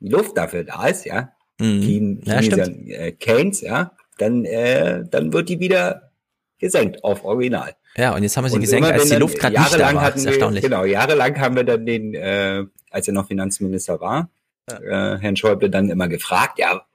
die 0.00 0.08
Luft 0.08 0.36
dafür 0.36 0.64
da 0.64 0.88
ist, 0.88 1.04
ja, 1.04 1.32
mhm. 1.60 2.22
ja 2.24 2.40
äh, 2.40 3.12
Keynes, 3.12 3.60
ja, 3.60 3.92
dann, 4.20 4.44
äh, 4.44 5.04
dann 5.08 5.32
wird 5.32 5.48
die 5.48 5.60
wieder 5.60 6.12
gesenkt 6.58 7.02
auf 7.04 7.24
Original. 7.24 7.74
Ja, 7.96 8.14
und 8.14 8.22
jetzt 8.22 8.36
haben 8.36 8.44
wir 8.44 8.50
sie 8.50 8.56
und 8.56 8.62
gesenkt, 8.62 8.90
als 8.90 9.08
die 9.08 9.16
Luft 9.16 9.38
gerade 9.38 9.58
nicht 9.58 9.74
da 9.74 9.94
war. 9.94 10.10
Das 10.10 10.20
ist 10.20 10.26
erstaunlich. 10.26 10.62
genau, 10.62 10.84
jahrelang 10.84 11.38
haben 11.40 11.56
wir 11.56 11.64
dann 11.64 11.86
den, 11.86 12.14
äh, 12.14 12.64
als 12.90 13.08
er 13.08 13.14
noch 13.14 13.28
Finanzminister 13.28 14.00
war, 14.00 14.30
ja. 14.70 15.14
äh, 15.14 15.18
Herrn 15.18 15.36
Schäuble 15.36 15.70
dann 15.70 15.90
immer 15.90 16.08
gefragt, 16.08 16.58
ja, 16.58 16.86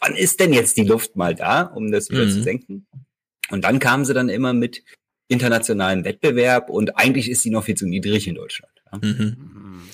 wann 0.00 0.14
ist 0.14 0.40
denn 0.40 0.52
jetzt 0.52 0.76
die 0.76 0.84
Luft 0.84 1.16
mal 1.16 1.34
da, 1.34 1.62
um 1.62 1.92
das 1.92 2.10
wieder 2.10 2.24
mhm. 2.24 2.30
zu 2.30 2.42
senken? 2.42 2.86
Und 3.50 3.64
dann 3.64 3.78
kamen 3.78 4.04
sie 4.04 4.14
dann 4.14 4.28
immer 4.28 4.52
mit, 4.52 4.82
internationalen 5.32 6.04
Wettbewerb 6.04 6.70
und 6.70 6.96
eigentlich 6.96 7.30
ist 7.30 7.42
sie 7.42 7.50
noch 7.50 7.64
viel 7.64 7.74
zu 7.74 7.86
niedrig 7.86 8.28
in 8.28 8.34
Deutschland. 8.34 8.72
Ja. 8.92 8.98
Mhm. 9.02 9.88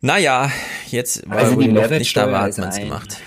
Naja, 0.00 0.50
jetzt 0.88 1.28
war 1.28 1.38
also 1.38 1.60
die 1.60 1.68
Luft 1.68 1.90
nicht 1.90 2.16
da 2.16 2.32
war, 2.32 2.42
hat 2.44 2.58
man 2.58 2.70
es 2.70 2.78
gemacht. 2.78 3.18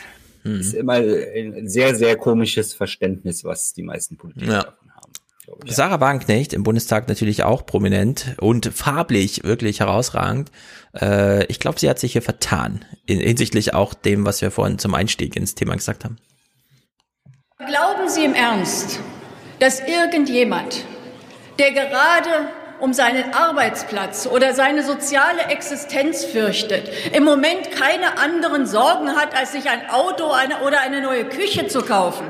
Mhm. 0.43 0.59
Ist 0.59 0.73
immer 0.73 0.93
ein 0.93 1.67
sehr, 1.67 1.95
sehr 1.95 2.17
komisches 2.17 2.73
Verständnis, 2.73 3.43
was 3.43 3.73
die 3.73 3.83
meisten 3.83 4.17
Politiker 4.17 4.51
ja. 4.51 4.63
davon 4.63 4.91
haben. 4.95 5.11
Ich, 5.63 5.69
ja. 5.69 5.75
Sarah 5.75 5.99
Wagenknecht 5.99 6.53
im 6.53 6.63
Bundestag 6.63 7.07
natürlich 7.07 7.43
auch 7.43 7.65
prominent 7.65 8.35
und 8.39 8.67
farblich 8.67 9.43
wirklich 9.43 9.79
herausragend. 9.79 10.51
Äh, 10.99 11.45
ich 11.45 11.59
glaube, 11.59 11.79
sie 11.79 11.89
hat 11.89 11.99
sich 11.99 12.13
hier 12.13 12.21
vertan, 12.21 12.85
in, 13.05 13.19
hinsichtlich 13.19 13.73
auch 13.73 13.93
dem, 13.93 14.25
was 14.25 14.41
wir 14.41 14.51
vorhin 14.51 14.79
zum 14.79 14.93
Einstieg 14.93 15.35
ins 15.35 15.55
Thema 15.55 15.75
gesagt 15.75 16.03
haben. 16.05 16.17
Glauben 17.57 18.09
Sie 18.09 18.25
im 18.25 18.33
Ernst, 18.33 18.99
dass 19.59 19.79
irgendjemand, 19.79 20.83
der 21.59 21.71
gerade 21.71 22.49
um 22.83 22.91
seinen 22.91 23.33
Arbeitsplatz 23.33 24.27
oder 24.27 24.53
seine 24.53 24.83
soziale 24.83 25.43
Existenz 25.43 26.25
fürchtet, 26.25 26.91
im 27.15 27.23
Moment 27.23 27.71
keine 27.71 28.19
anderen 28.19 28.65
Sorgen 28.65 29.15
hat, 29.15 29.33
als 29.37 29.53
sich 29.53 29.69
ein 29.69 29.89
Auto 29.89 30.25
oder 30.25 30.81
eine 30.81 31.01
neue 31.01 31.23
Küche 31.23 31.67
zu 31.67 31.81
kaufen. 31.81 32.25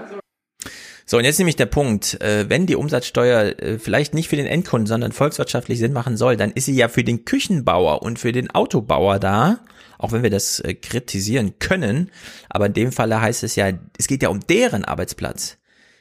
So, 1.07 1.17
und 1.17 1.23
jetzt 1.23 1.39
nämlich 1.39 1.55
der 1.55 1.65
Punkt, 1.65 2.21
äh, 2.21 2.49
wenn 2.49 2.67
die 2.67 2.75
Umsatzsteuer 2.75 3.59
äh, 3.59 3.80
vielleicht 3.80 4.13
nicht 4.13 4.30
für 4.30 4.35
den 4.35 4.45
Endkunden, 4.45 4.85
sondern 4.85 5.11
volkswirtschaftlich 5.11 5.80
Sinn 5.80 5.91
machen 5.91 6.17
soll, 6.17 6.38
dann 6.38 6.51
ist 6.51 6.65
sie 6.65 6.75
ja 6.75 6.88
für 6.88 7.03
den 7.03 7.25
Küchenbauer 7.25 8.03
und 8.03 8.19
für 8.19 8.31
den 8.31 8.51
Autobauer 8.51 9.17
da, 9.17 9.57
auch 9.97 10.11
wenn 10.11 10.21
wir 10.21 10.30
das 10.30 10.59
äh, 10.59 10.75
kritisieren 10.75 11.57
können, 11.57 12.11
aber 12.47 12.67
in 12.67 12.73
dem 12.73 12.91
Falle 12.91 13.19
heißt 13.19 13.43
es 13.43 13.55
ja, 13.55 13.71
es 13.97 14.05
geht 14.05 14.21
ja 14.21 14.30
um 14.30 14.39
deren 14.41 14.85
Arbeitsplatz 14.85 15.57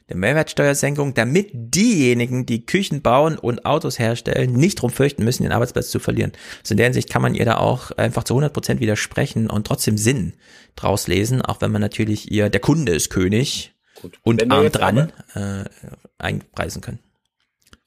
eine 0.09 0.19
Mehrwertsteuersenkung, 0.19 1.15
damit 1.15 1.51
diejenigen, 1.53 2.47
die 2.47 2.67
Küchen 2.67 3.03
bauen 3.03 3.39
und 3.39 3.65
Autos 3.65 3.99
herstellen, 3.99 4.53
nicht 4.53 4.77
drum 4.77 4.91
fürchten 4.91 5.25
müssen, 5.25 5.43
den 5.43 5.53
Arbeitsplatz 5.53 5.91
zu 5.91 5.99
verlieren. 5.99 6.33
Also 6.61 6.75
in 6.75 6.79
der 6.79 6.87
Hinsicht 6.87 7.11
kann 7.11 7.23
man 7.23 7.35
ihr 7.35 7.45
da 7.45 7.59
auch 7.59 7.91
einfach 7.93 8.25
zu 8.25 8.35
100 8.35 8.53
Prozent 8.53 8.81
widersprechen 8.81 9.49
und 9.49 9.67
trotzdem 9.67 9.97
Sinn 9.97 10.35
draus 10.77 11.07
lesen, 11.07 11.43
auch 11.43 11.61
wenn 11.61 11.73
man 11.73 11.81
natürlich 11.81 12.31
ihr, 12.31 12.51
der 12.51 12.61
Kunde 12.61 12.93
ist 12.93 13.11
König 13.11 13.75
Gut. 14.01 14.19
und 14.23 14.51
arm 14.51 14.71
dran 14.71 15.13
äh, 15.35 15.65
einpreisen 16.19 16.81
können. 16.81 16.99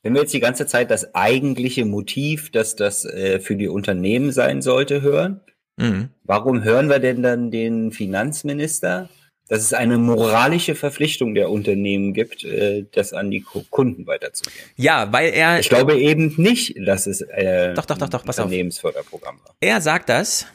Wenn 0.06 0.14
wir 0.14 0.22
jetzt 0.22 0.34
die 0.36 0.40
ganze 0.40 0.68
Zeit 0.68 0.92
das 0.92 1.16
eigentliche 1.16 1.84
Motiv, 1.84 2.52
dass 2.52 2.76
das 2.76 3.06
äh, 3.06 3.40
für 3.40 3.56
die 3.56 3.68
Unternehmen 3.68 4.32
sein 4.32 4.62
sollte, 4.62 5.02
hören, 5.02 5.42
mhm. 5.78 6.10
warum 6.24 6.64
hören 6.64 6.90
wir 6.90 7.00
denn 7.00 7.24
dann 7.24 7.50
den 7.50 7.92
Finanzminister, 7.92 9.10
dass 9.48 9.62
es 9.62 9.74
eine 9.74 9.98
moralische 9.98 10.74
Verpflichtung 10.74 11.36
der 11.36 11.52
Unternehmen 11.52 12.14
gibt, 12.14 12.44
äh, 12.44 12.86
das 12.92 13.14
an 13.14 13.30
die 13.30 13.42
Kunden 13.42 14.08
weiterzugeben. 14.08 14.72
Ja, 14.76 15.12
weil 15.12 15.32
er. 15.34 15.60
Ich 15.60 15.70
glaube 15.70 15.98
eben 16.00 16.34
nicht, 16.38 16.76
dass 16.86 17.06
es 17.06 17.22
äh, 17.22 17.74
doch, 17.74 17.86
doch, 17.86 17.98
doch, 17.98 18.10
doch, 18.10 18.26
pass 18.26 18.40
Unternehmensförderprogramm 18.40 19.40
war. 19.44 19.56
Er 19.60 19.82
sagt 19.82 20.10
das. 20.10 20.48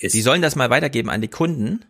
Ist. 0.00 0.12
Sie 0.12 0.22
sollen 0.22 0.42
das 0.42 0.56
mal 0.56 0.70
weitergeben 0.70 1.08
an 1.08 1.22
die 1.22 1.28
Kunden, 1.28 1.84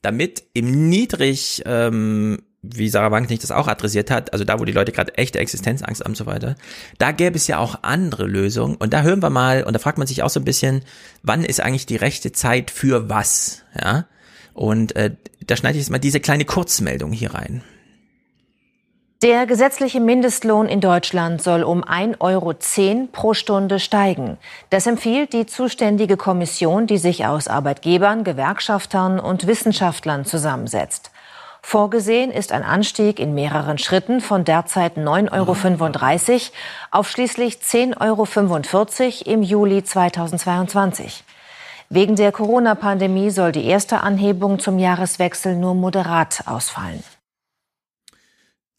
damit 0.00 0.44
im 0.54 0.88
niedrig, 0.88 1.62
ähm, 1.66 2.38
wie 2.62 2.88
Sarah 2.88 3.10
Wank 3.10 3.28
nicht 3.28 3.42
das 3.42 3.50
auch 3.50 3.68
adressiert 3.68 4.10
hat, 4.10 4.32
also 4.32 4.44
da, 4.44 4.58
wo 4.58 4.64
die 4.64 4.72
Leute 4.72 4.92
gerade 4.92 5.14
echte 5.18 5.40
Existenzangst 5.40 6.00
haben 6.00 6.12
und 6.12 6.16
so 6.16 6.24
weiter, 6.26 6.54
da 6.98 7.12
gäbe 7.12 7.36
es 7.36 7.48
ja 7.48 7.58
auch 7.58 7.82
andere 7.82 8.26
Lösungen. 8.26 8.76
Und 8.76 8.92
da 8.94 9.02
hören 9.02 9.22
wir 9.22 9.30
mal, 9.30 9.64
und 9.64 9.74
da 9.74 9.78
fragt 9.78 9.98
man 9.98 10.06
sich 10.06 10.22
auch 10.22 10.30
so 10.30 10.40
ein 10.40 10.44
bisschen, 10.44 10.82
wann 11.22 11.44
ist 11.44 11.60
eigentlich 11.60 11.86
die 11.86 11.96
rechte 11.96 12.32
Zeit 12.32 12.70
für 12.70 13.10
was? 13.10 13.62
Ja. 13.78 14.06
Und 14.56 14.96
äh, 14.96 15.10
da 15.46 15.54
schneide 15.54 15.76
ich 15.76 15.84
jetzt 15.84 15.90
mal 15.90 15.98
diese 15.98 16.18
kleine 16.18 16.46
Kurzmeldung 16.46 17.12
hier 17.12 17.34
rein. 17.34 17.62
Der 19.22 19.44
gesetzliche 19.44 20.00
Mindestlohn 20.00 20.66
in 20.66 20.80
Deutschland 20.80 21.42
soll 21.42 21.62
um 21.62 21.84
1,10 21.84 22.20
Euro 22.20 22.54
pro 23.12 23.34
Stunde 23.34 23.78
steigen. 23.78 24.38
Das 24.70 24.86
empfiehlt 24.86 25.34
die 25.34 25.44
zuständige 25.44 26.16
Kommission, 26.16 26.86
die 26.86 26.96
sich 26.96 27.26
aus 27.26 27.48
Arbeitgebern, 27.48 28.24
Gewerkschaftern 28.24 29.20
und 29.20 29.46
Wissenschaftlern 29.46 30.24
zusammensetzt. 30.24 31.10
Vorgesehen 31.60 32.30
ist 32.30 32.52
ein 32.52 32.62
Anstieg 32.62 33.18
in 33.18 33.34
mehreren 33.34 33.76
Schritten 33.76 34.22
von 34.22 34.44
derzeit 34.44 34.96
9,35 34.96 36.32
Euro 36.32 36.40
auf 36.92 37.10
schließlich 37.10 37.56
10,45 37.56 39.26
Euro 39.26 39.34
im 39.34 39.42
Juli 39.42 39.84
2022. 39.84 41.24
Wegen 41.88 42.16
der 42.16 42.32
Corona-Pandemie 42.32 43.30
soll 43.30 43.52
die 43.52 43.64
erste 43.64 44.00
Anhebung 44.00 44.58
zum 44.58 44.78
Jahreswechsel 44.78 45.56
nur 45.56 45.74
moderat 45.74 46.42
ausfallen. 46.46 47.02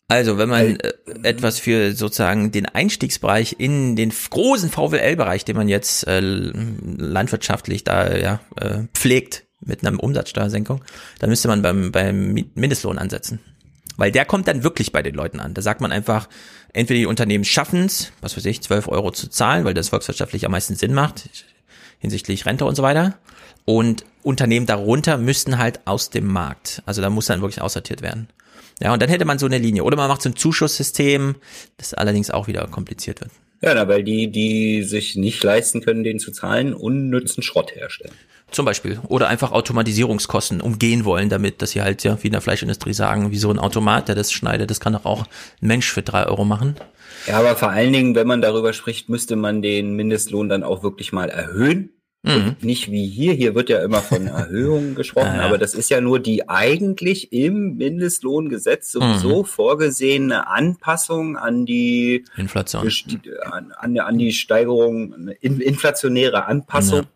Also, 0.10 0.38
wenn 0.38 0.48
man 0.48 0.80
äh, 0.80 0.94
etwas 1.24 1.60
für 1.60 1.94
sozusagen 1.94 2.52
den 2.52 2.66
Einstiegsbereich 2.66 3.58
in 3.60 3.96
den 3.98 4.14
großen 4.30 4.70
VWL-Bereich, 4.70 5.44
den 5.44 5.58
man 5.58 5.68
jetzt 5.68 6.08
äh, 6.08 6.22
landwirtschaftlich 6.22 7.84
da 7.84 8.16
ja, 8.16 8.40
äh, 8.56 8.84
pflegt 8.94 9.44
mit 9.60 9.86
einer 9.86 10.02
Umsatzsteuersenkung, 10.02 10.82
dann 11.20 11.30
müsste 11.30 11.50
man 11.50 11.62
beim, 11.62 11.92
beim 11.92 12.34
Mindestlohn 12.56 12.98
ansetzen. 12.98 13.40
Weil 13.98 14.12
der 14.12 14.26
kommt 14.26 14.48
dann 14.48 14.64
wirklich 14.64 14.92
bei 14.92 15.02
den 15.02 15.16
Leuten 15.16 15.40
an. 15.40 15.54
Da 15.54 15.62
sagt 15.62 15.82
man 15.82 15.92
einfach, 15.92 16.30
entweder 16.72 17.00
die 17.00 17.06
Unternehmen 17.06 17.44
schaffen 17.44 17.86
es, 17.86 18.12
was 18.22 18.38
weiß 18.38 18.46
ich, 18.46 18.62
12 18.62 18.88
Euro 18.88 19.12
zu 19.12 19.28
zahlen, 19.28 19.66
weil 19.66 19.74
das 19.74 19.90
volkswirtschaftlich 19.90 20.46
am 20.46 20.52
meisten 20.52 20.76
Sinn 20.76 20.94
macht 20.94 21.30
hinsichtlich 22.00 22.46
Rente 22.46 22.66
und 22.66 22.76
so 22.76 22.84
weiter. 22.84 23.18
Und 23.66 24.06
Unternehmen 24.24 24.66
darunter 24.66 25.18
müssten 25.18 25.58
halt 25.58 25.82
aus 25.86 26.10
dem 26.10 26.26
Markt. 26.28 26.82
Also 26.86 27.02
da 27.02 27.10
muss 27.10 27.28
dann 27.28 27.42
wirklich 27.42 27.62
aussortiert 27.62 28.02
werden. 28.02 28.28
Ja, 28.82 28.94
und 28.94 29.02
dann 29.02 29.10
hätte 29.10 29.26
man 29.26 29.40
so 29.40 29.46
eine 29.46 29.58
Linie. 29.58 29.84
Oder 29.84 29.98
man 29.98 30.08
macht 30.08 30.22
so 30.22 30.30
ein 30.30 30.36
Zuschusssystem, 30.36 31.36
das 31.78 31.94
allerdings 31.94 32.30
auch 32.30 32.48
wieder 32.48 32.66
kompliziert 32.68 33.22
wird. 33.22 33.32
Ja, 33.62 33.88
weil 33.88 34.04
die, 34.04 34.32
die 34.32 34.84
sich 34.84 35.16
nicht 35.16 35.44
leisten 35.44 35.82
können, 35.82 36.04
den 36.04 36.20
zu 36.20 36.32
zahlen, 36.32 36.74
unnützen 36.74 37.42
Schrott 37.42 37.76
herstellen. 37.76 38.14
Zum 38.52 38.66
Beispiel. 38.66 39.00
Oder 39.08 39.28
einfach 39.28 39.52
Automatisierungskosten 39.52 40.62
umgehen 40.62 41.06
wollen, 41.06 41.30
damit, 41.30 41.62
dass 41.62 41.72
sie 41.72 41.82
halt, 41.82 42.04
ja, 42.04 42.22
wie 42.22 42.28
in 42.28 42.34
der 42.34 42.42
Fleischindustrie 42.42 42.94
sagen, 42.94 43.32
wie 43.32 43.38
so 43.38 43.50
ein 43.50 43.60
Automat, 43.60 44.08
der 44.08 44.16
das 44.16 44.32
schneidet, 44.32 44.70
das 44.70 44.80
kann 44.80 44.94
doch 44.94 45.06
auch 45.06 45.24
ein 45.24 45.68
Mensch 45.68 45.92
für 45.92 46.04
drei 46.04 46.28
Euro 46.28 46.46
machen. 46.46 46.76
Ja, 47.28 47.40
aber 47.40 47.56
vor 47.56 47.70
allen 47.70 47.94
Dingen, 47.94 48.16
wenn 48.16 48.28
man 48.28 48.42
darüber 48.42 48.74
spricht, 48.74 49.10
müsste 49.10 49.36
man 49.36 49.62
den 49.62 49.96
Mindestlohn 49.96 50.50
dann 50.50 50.64
auch 50.64 50.84
wirklich 50.84 51.12
mal 51.12 51.30
erhöhen. 51.30 51.92
Mhm. 52.24 52.58
nicht 52.62 52.92
wie 52.92 53.08
hier, 53.08 53.34
hier 53.34 53.56
wird 53.56 53.70
ja 53.70 53.82
immer 53.84 54.02
von 54.02 54.28
Erhöhungen 54.28 54.96
gesprochen, 54.96 55.28
ja, 55.28 55.38
ja. 55.38 55.46
aber 55.46 55.58
das 55.58 55.76
ist 55.76 55.90
ja 55.90 56.02
nur 56.02 56.20
die 56.20 56.50
eigentlich 56.50 57.32
im 57.32 57.78
Mindestlohngesetz 57.78 58.92
sowieso 58.92 59.44
mhm. 59.44 59.46
vorgesehene 59.46 60.48
Anpassung 60.48 61.38
an 61.38 61.66
die 61.66 62.26
Inflation, 62.36 62.92
an, 63.44 63.72
an, 63.72 64.00
an 64.00 64.18
die 64.18 64.34
Steigerung, 64.34 65.30
inflationäre 65.40 66.46
Anpassung. 66.46 67.02
Ja 67.02 67.08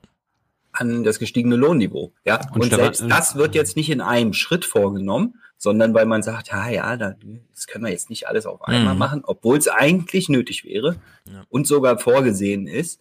an 0.74 1.04
das 1.04 1.20
gestiegene 1.20 1.58
Lohnniveau. 1.58 2.14
Ja, 2.24 2.40
und, 2.54 2.62
und 2.62 2.74
selbst 2.74 3.04
das 3.06 3.36
wird 3.36 3.56
jetzt 3.56 3.76
nicht 3.76 3.90
in 3.90 4.00
einem 4.00 4.32
Schritt 4.32 4.64
vorgenommen, 4.64 5.36
sondern 5.62 5.94
weil 5.94 6.08
man 6.08 6.24
sagt, 6.24 6.48
ja, 6.48 6.70
ja, 6.70 6.98
das 6.98 7.68
können 7.68 7.86
wir 7.86 7.92
jetzt 7.92 8.10
nicht 8.10 8.28
alles 8.28 8.48
auf 8.48 8.64
einmal 8.64 8.94
mhm. 8.94 9.00
machen, 9.00 9.22
obwohl 9.24 9.60
es 9.60 9.68
eigentlich 9.68 10.28
nötig 10.28 10.66
wäre 10.66 10.96
ja. 11.32 11.44
und 11.50 11.68
sogar 11.68 12.00
vorgesehen 12.00 12.66
ist. 12.66 13.00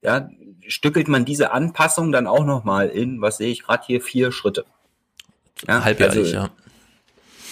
Ja, 0.00 0.30
stückelt 0.68 1.08
man 1.08 1.24
diese 1.24 1.50
Anpassung 1.50 2.12
dann 2.12 2.28
auch 2.28 2.44
nochmal 2.44 2.88
in, 2.88 3.20
was 3.20 3.38
sehe 3.38 3.50
ich 3.50 3.64
gerade 3.64 3.82
hier, 3.84 4.00
vier 4.00 4.30
Schritte. 4.30 4.64
Ja, 5.66 5.82
Halbjährlich, 5.82 6.18
also, 6.18 6.36
ja. 6.36 6.50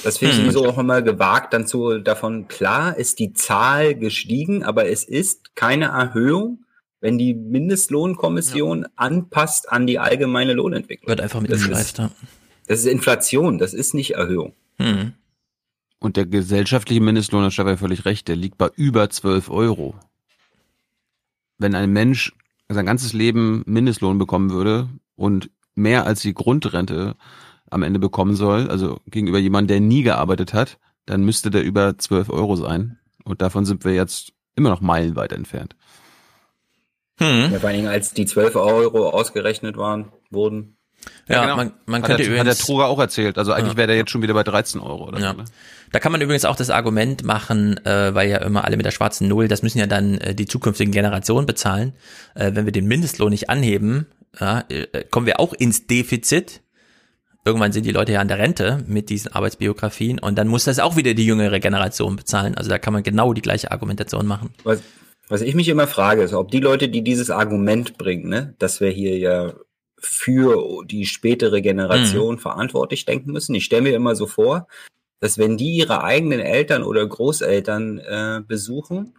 Das 0.05 0.19
finde 0.19 0.35
ich 0.35 0.39
hm. 0.39 0.53
sowieso 0.53 0.69
auch 0.69 0.79
immer 0.79 1.03
gewagt, 1.03 1.53
dann 1.53 1.67
zu 1.67 1.99
davon, 1.99 2.47
klar 2.47 2.97
ist 2.97 3.19
die 3.19 3.33
Zahl 3.33 3.97
gestiegen, 3.97 4.63
aber 4.63 4.89
es 4.89 5.03
ist 5.03 5.57
keine 5.57 5.87
Erhöhung, 5.87 6.65
wenn 7.01 7.19
die 7.19 7.35
Mindestlohnkommission 7.35 8.83
ja. 8.83 8.89
anpasst 8.95 9.73
an 9.73 9.89
die 9.89 9.99
allgemeine 9.99 10.53
Lohnentwicklung. 10.53 11.09
Wird 11.09 11.21
einfach 11.21 11.41
mit 11.41 11.51
geschleift, 11.51 11.99
ja. 11.99 12.13
Das 12.71 12.79
ist 12.79 12.87
Inflation, 12.87 13.59
das 13.59 13.75
ist 13.75 13.95
nicht 13.95 14.13
Erhöhung. 14.13 14.55
Hm. 14.77 15.15
Und 15.99 16.17
der 16.17 16.25
gesellschaftliche 16.25 17.01
Mindestlohn, 17.01 17.43
hat 17.43 17.53
Stefan 17.53 17.79
völlig 17.79 18.05
recht, 18.05 18.29
der 18.29 18.37
liegt 18.37 18.59
bei 18.59 18.69
über 18.77 19.11
12 19.11 19.51
Euro. 19.51 19.97
Wenn 21.59 21.75
ein 21.75 21.91
Mensch 21.93 22.33
sein 22.69 22.87
ganzes 22.87 23.13
Leben 23.13 23.65
Mindestlohn 23.67 24.19
bekommen 24.19 24.51
würde 24.51 24.89
und 25.17 25.51
mehr 25.75 26.07
als 26.07 26.23
die 26.23 26.33
Grundrente 26.33 27.17
am 27.71 27.83
Ende 27.83 27.99
bekommen 27.99 28.37
soll, 28.37 28.71
also 28.71 29.01
gegenüber 29.07 29.41
jemandem, 29.41 29.67
der 29.67 29.81
nie 29.81 30.05
gearbeitet 30.05 30.55
hat, 30.55 30.79
dann 31.07 31.25
müsste 31.25 31.51
der 31.51 31.65
über 31.65 31.99
12 31.99 32.31
Euro 32.31 32.55
sein. 32.55 33.01
Und 33.25 33.43
davon 33.43 33.65
sind 33.65 33.85
wir 33.85 33.95
jetzt 33.95 34.33
immer 34.55 34.71
noch 34.71 34.81
meilenweit 34.81 35.33
entfernt. 35.33 35.75
Hm. 37.19 37.51
Ja, 37.51 37.59
vor 37.59 37.69
allen 37.69 37.79
Dingen, 37.79 37.91
als 37.91 38.15
die 38.15 38.27
12 38.27 38.55
Euro 38.55 39.09
ausgerechnet 39.09 39.77
waren, 39.77 40.13
wurden, 40.31 40.77
ja, 41.29 41.37
ja 41.37 41.43
genau. 41.43 41.57
man, 41.57 41.73
man 41.87 42.03
könnte 42.03 42.13
hat 42.15 42.19
der, 42.21 42.27
übrigens, 42.27 42.41
hat 42.41 42.59
der 42.59 42.67
Truger 42.67 42.87
auch 42.87 42.99
erzählt. 42.99 43.39
Also 43.39 43.53
eigentlich 43.53 43.73
ja. 43.73 43.79
wäre 43.79 43.89
der 43.89 43.97
jetzt 43.97 44.11
schon 44.11 44.23
wieder 44.23 44.35
bei 44.35 44.43
13 44.43 44.81
Euro 44.81 45.09
oder 45.09 45.21
ja. 45.21 45.31
so. 45.31 45.37
Ne? 45.39 45.45
Da 45.93 45.99
kann 45.99 46.13
man 46.13 46.21
übrigens 46.21 46.45
auch 46.45 46.57
das 46.57 46.71
Argument 46.71 47.25
machen, 47.25 47.85
äh, 47.85 48.15
weil 48.15 48.29
ja 48.29 48.39
immer 48.39 48.65
alle 48.65 48.77
mit 48.77 48.87
der 48.87 48.91
schwarzen 48.91 49.29
Null, 49.29 49.49
das 49.49 49.63
müssen 49.63 49.79
ja 49.79 49.87
dann 49.87 50.19
äh, 50.19 50.35
die 50.35 50.47
zukünftigen 50.47 50.93
Generationen 50.93 51.47
bezahlen. 51.47 51.95
Äh, 52.35 52.53
wenn 52.55 52.65
wir 52.65 52.73
den 52.73 52.87
Mindestlohn 52.87 53.31
nicht 53.31 53.51
anheben, 53.51 54.07
ja, 54.39 54.65
äh, 54.69 55.05
kommen 55.11 55.27
wir 55.27 55.41
auch 55.41 55.53
ins 55.53 55.87
Defizit. 55.87 56.63
irgendwann 57.45 57.73
sind 57.73 57.87
die 57.87 57.93
Leute 57.93 58.13
ja 58.13 58.21
an 58.21 58.29
der 58.29 58.39
Rente 58.39 58.85
mit 58.87 59.11
diesen 59.11 59.33
Arbeitsbiografien 59.33 60.19
und 60.21 60.37
dann 60.37 60.47
muss 60.47 60.65
das 60.65 60.79
auch 60.79 60.97
wieder 60.97 61.15
die 61.15 61.27
jüngere 61.27 61.59
Generation 61.59 62.17
bezahlen. 62.17 62.55
Also 62.57 62.71
da 62.71 62.79
kann 62.79 62.93
man 62.93 63.03
genau 63.03 63.33
die 63.33 63.43
gleiche 63.43 63.73
Argumentation 63.73 64.27
machen. 64.27 64.51
Was, 64.63 64.81
was 65.29 65.41
ich 65.41 65.55
mich 65.55 65.69
immer 65.69 65.87
frage, 65.89 66.23
ist, 66.23 66.35
ob 66.35 66.51
die 66.51 66.61
Leute, 66.61 66.89
die 66.89 67.03
dieses 67.03 67.31
Argument 67.31 67.99
bringen, 67.99 68.29
ne, 68.29 68.55
dass 68.59 68.81
wir 68.81 68.91
hier 68.91 69.19
ja 69.19 69.55
für 70.01 70.85
die 70.87 71.07
spätere 71.07 71.61
Generation 71.61 72.35
mhm. 72.37 72.39
verantwortlich 72.39 73.05
denken 73.05 73.33
müssen. 73.33 73.55
Ich 73.55 73.65
stelle 73.65 73.83
mir 73.83 73.95
immer 73.95 74.17
so 74.17 74.27
vor, 74.27 74.67
dass 75.21 75.39
wenn 75.39 75.57
die 75.57 75.77
ihre 75.77 76.03
eigenen 76.03 76.41
Eltern 76.41 76.83
oder 76.83 77.07
Großeltern 77.07 77.99
äh, 77.99 78.43
besuchen 78.47 79.15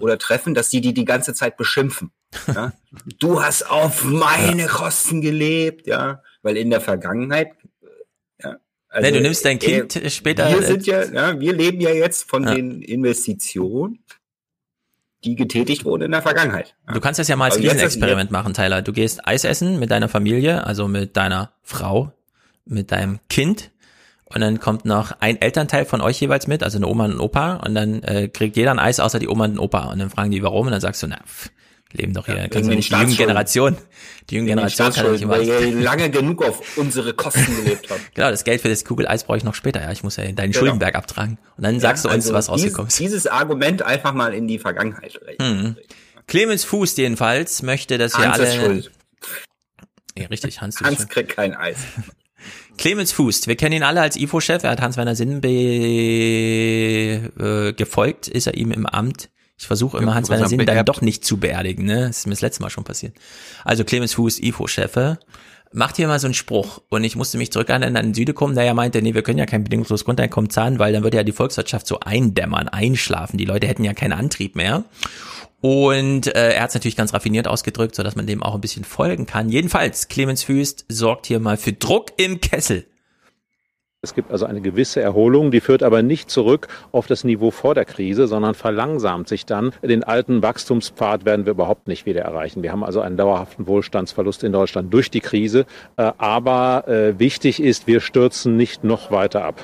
oder 0.00 0.18
treffen, 0.18 0.54
dass 0.54 0.70
die 0.70 0.80
die 0.80 0.94
die 0.94 1.04
ganze 1.04 1.34
Zeit 1.34 1.56
beschimpfen. 1.56 2.10
Ja? 2.46 2.72
du 3.18 3.42
hast 3.42 3.70
auf 3.70 4.04
meine 4.04 4.66
Kosten 4.66 5.20
gelebt, 5.20 5.86
ja, 5.86 6.22
weil 6.42 6.56
in 6.56 6.70
der 6.70 6.80
Vergangenheit 6.80 7.52
ja, 8.42 8.56
also, 8.88 9.10
nee, 9.10 9.16
du 9.16 9.22
nimmst 9.22 9.44
dein 9.44 9.58
Kind 9.58 9.96
äh, 9.96 10.10
später. 10.10 10.48
Wir 10.50 10.62
sind 10.62 10.86
ja, 10.86 11.04
ja, 11.04 11.40
wir 11.40 11.52
leben 11.52 11.80
ja 11.80 11.90
jetzt 11.90 12.28
von 12.28 12.44
ja. 12.44 12.54
den 12.54 12.82
Investitionen, 12.82 14.04
die 15.24 15.36
getätigt 15.36 15.84
wurden 15.84 16.04
in 16.04 16.10
der 16.10 16.22
Vergangenheit. 16.22 16.74
Du 16.92 17.00
kannst 17.00 17.18
das 17.18 17.28
ja 17.28 17.36
mal 17.36 17.46
als 17.46 17.56
also 17.56 17.68
Riesenexperiment 17.68 18.30
machen, 18.30 18.54
Tyler. 18.54 18.82
Du 18.82 18.92
gehst 18.92 19.26
Eis 19.26 19.44
essen 19.44 19.78
mit 19.78 19.90
deiner 19.90 20.08
Familie, 20.08 20.66
also 20.66 20.88
mit 20.88 21.16
deiner 21.16 21.52
Frau, 21.62 22.12
mit 22.64 22.92
deinem 22.92 23.18
Kind. 23.28 23.70
Und 24.26 24.40
dann 24.40 24.58
kommt 24.58 24.84
noch 24.84 25.12
ein 25.20 25.40
Elternteil 25.40 25.84
von 25.84 26.00
euch 26.00 26.20
jeweils 26.20 26.46
mit, 26.46 26.62
also 26.62 26.78
eine 26.78 26.86
Oma 26.86 27.04
und 27.04 27.12
ein 27.12 27.20
Opa. 27.20 27.54
Und 27.56 27.74
dann 27.74 28.02
äh, 28.02 28.28
kriegt 28.28 28.56
jeder 28.56 28.70
ein 28.70 28.78
Eis 28.78 29.00
außer 29.00 29.18
die 29.18 29.28
Oma 29.28 29.44
und 29.44 29.52
den 29.52 29.58
Opa. 29.58 29.84
Und 29.84 29.98
dann 29.98 30.10
fragen 30.10 30.30
die 30.30 30.42
warum? 30.42 30.66
Und 30.66 30.72
dann 30.72 30.80
sagst 30.80 31.02
du, 31.02 31.06
na, 31.06 31.18
pff, 31.24 31.50
leben 31.94 32.12
doch 32.12 32.26
hier, 32.26 32.36
ja, 32.36 32.60
nicht 32.60 32.90
die 32.90 32.94
junge 32.94 33.14
Generation, 33.14 33.76
die 34.28 34.36
junge 34.36 34.48
Generation 34.48 34.92
kann 34.92 35.12
nicht 35.12 35.22
immer. 35.22 35.38
Weil 35.38 35.46
ihr 35.46 35.72
lange 35.80 36.10
genug 36.10 36.44
auf 36.44 36.76
unsere 36.76 37.14
Kosten 37.14 37.56
gelebt 37.64 37.88
habt. 37.90 38.14
genau, 38.14 38.30
das 38.30 38.44
Geld 38.44 38.60
für 38.60 38.68
das 38.68 38.84
Kugeleis 38.84 39.24
brauche 39.24 39.38
ich 39.38 39.44
noch 39.44 39.54
später, 39.54 39.80
ja, 39.80 39.92
ich 39.92 40.02
muss 40.02 40.16
ja 40.16 40.24
deinen 40.24 40.50
genau. 40.50 40.58
Schuldenberg 40.58 40.94
abtragen 40.94 41.38
und 41.56 41.64
dann 41.64 41.80
sagst 41.80 42.04
ja, 42.04 42.10
du 42.10 42.16
uns, 42.16 42.26
also 42.26 42.34
was 42.34 42.48
rausgekommen 42.50 42.88
ist. 42.88 42.98
Dieses 42.98 43.26
Argument 43.26 43.82
einfach 43.82 44.12
mal 44.12 44.34
in 44.34 44.46
die 44.48 44.58
Vergangenheit 44.58 45.20
Mhm. 45.38 45.76
Clemens 46.26 46.64
Fuß 46.64 46.96
jedenfalls 46.96 47.62
möchte, 47.62 47.98
dass 47.98 48.18
wir 48.18 48.32
alle... 48.32 48.44
Ist 48.44 48.54
schuld. 48.54 48.90
Ja, 50.16 50.26
richtig, 50.28 50.60
Hans. 50.60 50.80
Hans 50.80 51.08
kriegt 51.08 51.30
kein 51.30 51.54
Eis. 51.54 51.76
Clemens 52.76 53.12
Fuß, 53.12 53.46
wir 53.46 53.56
kennen 53.56 53.76
ihn 53.76 53.82
alle 53.82 54.00
als 54.00 54.16
IFO-Chef, 54.16 54.64
er 54.64 54.70
hat 54.70 54.80
Hans-Werner 54.80 55.14
Sinnbe 55.14 55.48
äh, 57.38 57.72
gefolgt, 57.72 58.28
ist 58.28 58.46
er 58.46 58.54
ihm 58.54 58.72
im 58.72 58.86
Amt. 58.86 59.30
Ich 59.58 59.66
versuche 59.66 59.98
immer 59.98 60.14
Hans-Werner 60.14 60.48
Sinn 60.48 60.64
dann 60.66 60.84
doch 60.84 61.00
nicht 61.00 61.24
zu 61.24 61.38
beerdigen, 61.38 61.84
ne? 61.84 62.08
Das 62.08 62.18
ist 62.18 62.26
mir 62.26 62.32
das 62.32 62.40
letzte 62.40 62.62
Mal 62.62 62.70
schon 62.70 62.84
passiert. 62.84 63.14
Also 63.64 63.84
Clemens 63.84 64.14
Fuß, 64.14 64.40
IFO-Chefe, 64.40 65.18
macht 65.72 65.96
hier 65.96 66.08
mal 66.08 66.18
so 66.18 66.26
einen 66.26 66.34
Spruch. 66.34 66.80
Und 66.88 67.04
ich 67.04 67.16
musste 67.16 67.38
mich 67.38 67.52
zurückerinnern 67.52 67.96
an 67.96 68.06
den 68.06 68.14
Südekum, 68.14 68.54
der 68.54 68.64
ja 68.64 68.74
meinte, 68.74 69.02
nee, 69.02 69.14
wir 69.14 69.22
können 69.22 69.38
ja 69.38 69.46
kein 69.46 69.64
bedingungsloses 69.64 70.04
Grundeinkommen 70.04 70.50
zahlen, 70.50 70.78
weil 70.78 70.92
dann 70.92 71.02
würde 71.02 71.18
ja 71.18 71.22
die 71.22 71.32
Volkswirtschaft 71.32 71.86
so 71.86 72.00
eindämmern, 72.00 72.68
einschlafen. 72.68 73.38
Die 73.38 73.44
Leute 73.44 73.66
hätten 73.66 73.84
ja 73.84 73.92
keinen 73.92 74.12
Antrieb 74.12 74.56
mehr. 74.56 74.84
Und 75.60 76.26
äh, 76.26 76.52
er 76.54 76.62
hat 76.62 76.70
es 76.70 76.74
natürlich 76.74 76.96
ganz 76.96 77.14
raffiniert 77.14 77.48
ausgedrückt, 77.48 77.94
so 77.94 78.02
dass 78.02 78.16
man 78.16 78.26
dem 78.26 78.42
auch 78.42 78.54
ein 78.54 78.60
bisschen 78.60 78.84
folgen 78.84 79.26
kann. 79.26 79.48
Jedenfalls, 79.48 80.08
Clemens 80.08 80.42
Füst 80.42 80.84
sorgt 80.88 81.26
hier 81.26 81.40
mal 81.40 81.56
für 81.56 81.72
Druck 81.72 82.12
im 82.18 82.40
Kessel. 82.40 82.86
Es 84.04 84.14
gibt 84.14 84.30
also 84.30 84.44
eine 84.44 84.60
gewisse 84.60 85.00
Erholung, 85.00 85.50
die 85.50 85.60
führt 85.60 85.82
aber 85.82 86.02
nicht 86.02 86.30
zurück 86.30 86.68
auf 86.92 87.06
das 87.06 87.24
Niveau 87.24 87.50
vor 87.50 87.74
der 87.74 87.86
Krise, 87.86 88.28
sondern 88.28 88.54
verlangsamt 88.54 89.28
sich 89.28 89.46
dann. 89.46 89.72
Den 89.82 90.04
alten 90.04 90.42
Wachstumspfad 90.42 91.24
werden 91.24 91.46
wir 91.46 91.52
überhaupt 91.52 91.88
nicht 91.88 92.04
wieder 92.06 92.20
erreichen. 92.20 92.62
Wir 92.62 92.70
haben 92.70 92.84
also 92.84 93.00
einen 93.00 93.16
dauerhaften 93.16 93.66
Wohlstandsverlust 93.66 94.44
in 94.44 94.52
Deutschland 94.52 94.92
durch 94.92 95.10
die 95.10 95.20
Krise. 95.20 95.64
Äh, 95.96 96.12
aber 96.18 96.86
äh, 96.86 97.18
wichtig 97.18 97.62
ist, 97.62 97.86
wir 97.86 98.00
stürzen 98.00 98.56
nicht 98.56 98.84
noch 98.84 99.10
weiter 99.10 99.44
ab. 99.44 99.56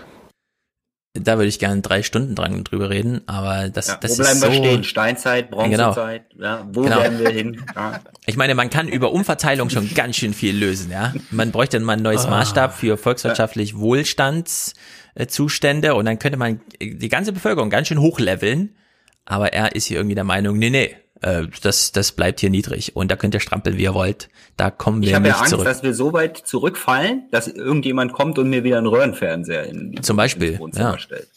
Da 1.15 1.39
würde 1.39 1.49
ich 1.49 1.59
gerne 1.59 1.81
drei 1.81 2.05
Stunden 2.05 2.37
dran 2.37 2.63
drüber 2.63 2.89
reden, 2.89 3.23
aber 3.27 3.69
das, 3.69 3.89
ja, 3.89 3.97
das 3.97 4.13
wo 4.13 4.19
bleiben 4.23 4.37
ist 4.37 4.43
so, 4.43 4.53
wir 4.53 4.59
stehen? 4.59 4.85
Steinzeit, 4.85 5.51
Bronzezeit, 5.51 6.31
genau. 6.31 6.45
ja, 6.45 6.65
wo 6.71 6.83
genau. 6.83 7.01
werden 7.01 7.19
wir 7.19 7.31
hin? 7.31 7.65
Ja. 7.75 7.99
Ich 8.27 8.37
meine, 8.37 8.55
man 8.55 8.69
kann 8.71 8.87
über 8.87 9.11
Umverteilung 9.11 9.71
schon 9.71 9.93
ganz 9.93 10.15
schön 10.15 10.35
viel 10.35 10.57
lösen, 10.57 10.93
ja. 10.93 11.13
Man 11.33 11.51
bräuchte 11.51 11.79
dann 11.79 11.85
mal 11.85 11.95
ein 11.95 12.03
neues 12.03 12.27
oh. 12.27 12.31
Maßstab 12.31 12.73
für 12.73 12.97
volkswirtschaftlich 12.97 13.77
Wohlstandszustände 13.77 15.97
und 15.97 16.05
dann 16.05 16.21
könnte 16.21 16.39
man 16.39 16.61
die 16.81 17.09
ganze 17.09 17.33
Bevölkerung 17.33 17.71
ganz 17.71 17.89
schön 17.89 18.01
hochleveln, 18.01 18.77
aber 19.25 19.53
er 19.53 19.75
ist 19.75 19.87
hier 19.87 19.97
irgendwie 19.97 20.15
der 20.15 20.23
Meinung, 20.23 20.59
nee, 20.59 20.71
nee, 20.71 20.95
äh, 21.23 21.47
das, 21.63 21.93
das 21.93 22.13
bleibt 22.13 22.41
hier 22.41 22.51
niedrig 22.51 22.97
und 22.97 23.11
da 23.11 23.17
könnt 23.17 23.35
ihr 23.35 23.41
strampeln, 23.41 23.77
wie 23.77 23.83
ihr 23.83 23.95
wollt. 23.95 24.31
Da 24.57 24.71
kommen 24.71 25.03
wir 25.03 25.09
ich 25.11 25.19
nicht 25.19 25.27
ja 25.27 25.37
Angst, 25.37 25.51
zurück. 25.51 25.65
dass 25.65 25.83
wir 25.83 25.95
so 25.95 26.13
weit 26.13 26.37
zurückfallen, 26.37 27.29
dass 27.31 27.49
irgendjemand 27.49 28.13
kommt 28.13 28.39
und 28.39 28.49
mir 28.49 28.65
wieder 28.65 28.79
einen 28.79 28.87
Röhrenfernseher 28.87 29.65
in 29.65 30.03
Zum 30.03 30.17
Beispiel, 30.17 30.59
ja. 30.75 30.99
stellt. 30.99 31.29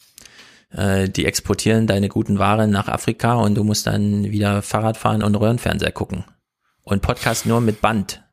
Äh, 0.72 1.10
die 1.10 1.26
exportieren 1.26 1.88
deine 1.88 2.10
guten 2.10 2.40
Waren 2.40 2.72
nach 2.72 2.88
Afrika 2.88 3.36
und 3.36 3.56
du 3.56 3.64
musst 3.64 3.88
dann 3.88 4.32
wieder 4.32 4.62
Fahrrad 4.62 4.98
fahren 4.98 5.24
und 5.24 5.36
Röhrenfernseher 5.36 5.92
gucken. 5.92 6.26
Und 6.84 7.02
Podcast 7.02 7.46
nur 7.46 7.62
mit 7.62 7.82
Band. 7.82 8.24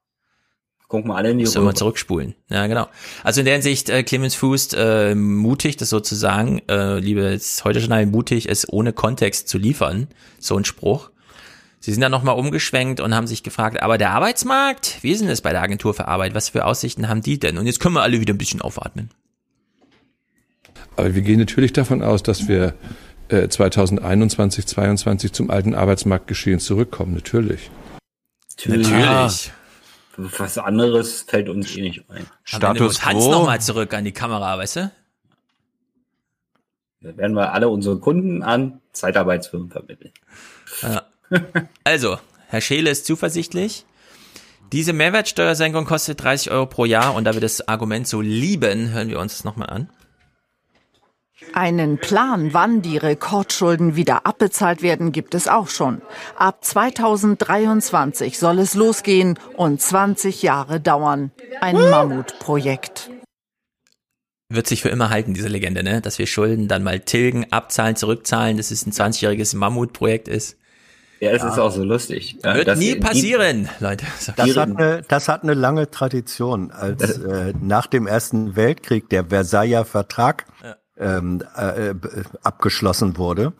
Gucken 0.88 1.08
wir 1.08 1.16
alle 1.16 1.30
in 1.30 1.38
die 1.38 1.44
Röhre. 1.44 1.60
mal 1.60 1.74
zurückspulen. 1.74 2.34
Ja, 2.48 2.66
genau. 2.66 2.88
Also 3.22 3.42
in 3.42 3.44
der 3.44 3.54
Hinsicht, 3.54 3.90
äh, 3.90 4.02
Clemens 4.02 4.34
Fuß 4.34 4.72
äh, 4.72 5.14
mutig, 5.14 5.76
das 5.76 5.88
sozusagen, 5.88 6.62
äh, 6.68 6.98
liebes 6.98 7.62
heute 7.62 7.78
Journal, 7.78 8.06
mutig, 8.06 8.48
es 8.48 8.68
ohne 8.68 8.92
Kontext 8.92 9.48
zu 9.48 9.56
liefern. 9.56 10.08
So 10.40 10.56
ein 10.56 10.64
Spruch. 10.64 11.09
Sie 11.82 11.92
sind 11.92 12.02
dann 12.02 12.12
nochmal 12.12 12.38
umgeschwenkt 12.38 13.00
und 13.00 13.14
haben 13.14 13.26
sich 13.26 13.42
gefragt, 13.42 13.82
aber 13.82 13.96
der 13.96 14.10
Arbeitsmarkt, 14.10 14.98
wie 15.00 15.12
ist 15.12 15.22
denn 15.22 15.28
das 15.28 15.40
bei 15.40 15.50
der 15.50 15.62
Agentur 15.62 15.94
für 15.94 16.08
Arbeit? 16.08 16.34
Was 16.34 16.50
für 16.50 16.66
Aussichten 16.66 17.08
haben 17.08 17.22
die 17.22 17.38
denn? 17.38 17.56
Und 17.56 17.66
jetzt 17.66 17.80
können 17.80 17.94
wir 17.94 18.02
alle 18.02 18.20
wieder 18.20 18.34
ein 18.34 18.38
bisschen 18.38 18.60
aufatmen. 18.60 19.08
Aber 20.96 21.14
wir 21.14 21.22
gehen 21.22 21.38
natürlich 21.38 21.72
davon 21.72 22.02
aus, 22.02 22.22
dass 22.22 22.48
wir 22.48 22.74
äh, 23.28 23.48
2021, 23.48 24.66
2022 24.66 25.32
zum 25.32 25.50
alten 25.50 25.74
Arbeitsmarktgeschehen 25.74 26.60
zurückkommen. 26.60 27.14
Natürlich. 27.14 27.70
Natürlich. 28.50 28.90
natürlich. 28.90 29.52
Was 30.16 30.58
anderes 30.58 31.22
fällt 31.22 31.48
uns 31.48 31.74
eh 31.74 31.80
nicht 31.80 32.04
ein. 32.10 32.26
Status 32.44 33.00
quo. 33.00 33.08
Hans 33.08 33.26
nochmal 33.26 33.60
zurück 33.62 33.94
an 33.94 34.04
die 34.04 34.12
Kamera, 34.12 34.58
weißt 34.58 34.76
du? 34.76 34.92
Da 37.00 37.16
werden 37.16 37.34
wir 37.34 37.54
alle 37.54 37.70
unsere 37.70 37.98
Kunden 37.98 38.42
an 38.42 38.82
Zeitarbeitsfirmen 38.92 39.70
vermitteln. 39.70 40.12
Ja. 40.82 41.04
Also, 41.84 42.18
Herr 42.48 42.60
Scheele 42.60 42.90
ist 42.90 43.06
zuversichtlich. 43.06 43.84
Diese 44.72 44.92
Mehrwertsteuersenkung 44.92 45.84
kostet 45.84 46.22
30 46.22 46.52
Euro 46.52 46.66
pro 46.66 46.84
Jahr 46.84 47.14
und 47.14 47.24
da 47.24 47.34
wir 47.34 47.40
das 47.40 47.66
Argument 47.66 48.06
so 48.06 48.20
lieben, 48.20 48.92
hören 48.92 49.08
wir 49.08 49.18
uns 49.18 49.34
das 49.34 49.44
nochmal 49.44 49.70
an. 49.70 49.88
Einen 51.54 51.98
Plan, 51.98 52.52
wann 52.52 52.82
die 52.82 52.96
Rekordschulden 52.96 53.96
wieder 53.96 54.26
abbezahlt 54.26 54.82
werden, 54.82 55.10
gibt 55.10 55.34
es 55.34 55.48
auch 55.48 55.68
schon. 55.68 56.02
Ab 56.36 56.64
2023 56.64 58.38
soll 58.38 58.60
es 58.60 58.74
losgehen 58.74 59.38
und 59.56 59.80
20 59.80 60.42
Jahre 60.42 60.80
dauern. 60.80 61.32
Ein 61.60 61.76
Mammutprojekt. 61.76 63.10
Wird 64.50 64.66
sich 64.66 64.82
für 64.82 64.90
immer 64.90 65.10
halten, 65.10 65.34
diese 65.34 65.48
Legende, 65.48 65.82
ne? 65.82 66.00
Dass 66.00 66.18
wir 66.18 66.26
Schulden 66.26 66.68
dann 66.68 66.82
mal 66.82 67.00
tilgen, 67.00 67.50
abzahlen, 67.50 67.96
zurückzahlen, 67.96 68.56
dass 68.56 68.70
es 68.70 68.86
ein 68.86 68.92
20-jähriges 68.92 69.56
Mammutprojekt 69.56 70.28
ist. 70.28 70.59
Ja, 71.20 71.32
es 71.32 71.42
ja. 71.42 71.50
ist 71.50 71.58
auch 71.58 71.70
so 71.70 71.84
lustig. 71.84 72.38
Wird 72.42 72.78
nie 72.78 72.96
passieren, 72.96 73.68
die, 73.78 73.84
Leute. 73.84 74.06
Das 74.36 74.56
hat, 74.56 74.58
eine, 74.58 75.02
das 75.06 75.28
hat 75.28 75.42
eine 75.42 75.52
lange 75.52 75.90
Tradition. 75.90 76.70
Als 76.70 77.18
äh, 77.18 77.52
nach 77.60 77.86
dem 77.86 78.06
Ersten 78.06 78.56
Weltkrieg 78.56 79.10
der 79.10 79.26
Versailler 79.26 79.84
Vertrag 79.84 80.46
ja. 80.64 80.76
ähm, 81.18 81.42
äh, 81.56 81.94
abgeschlossen 82.42 83.18
wurde, 83.18 83.52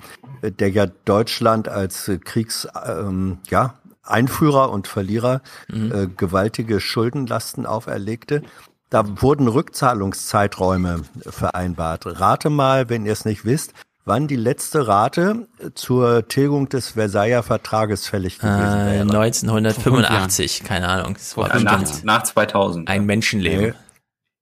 der 0.43 0.71
ja 0.71 0.87
Deutschland 0.87 1.69
als 1.69 2.11
Kriegs 2.25 2.67
ähm, 2.87 3.39
ja, 3.51 3.75
Einführer 4.03 4.71
und 4.71 4.89
Verlierer 4.89 5.43
mhm. 5.69 5.93
äh, 5.93 6.07
gewaltige 6.07 6.81
Schuldenlasten 6.81 7.67
auferlegte. 7.67 8.43
Da 8.89 9.23
wurden 9.23 9.49
Rückzahlungszeiträume 9.49 11.03
vereinbart. 11.21 12.21
Rate 12.21 12.49
mal, 12.49 12.89
wenn 12.89 13.05
ihr 13.05 13.13
es 13.13 13.27
nicht 13.27 13.45
wisst, 13.45 13.75
wann 14.05 14.29
die 14.29 14.37
letzte 14.37 14.87
Rate 14.87 15.49
zur 15.75 16.27
Tilgung 16.29 16.69
des 16.69 16.91
Versailler 16.91 17.43
Vertrages 17.43 18.07
fällig 18.07 18.39
gewesen 18.39 18.81
äh, 18.81 18.93
wäre. 18.93 19.03
1985, 19.03 20.65
keine 20.65 20.89
Ahnung. 20.89 21.15
Das 21.15 21.37
war 21.37 21.49
ja, 21.49 21.61
nach, 21.61 22.03
nach 22.03 22.23
2000. 22.23 22.89
Ein 22.89 23.07
Menschenleben. 23.07 23.75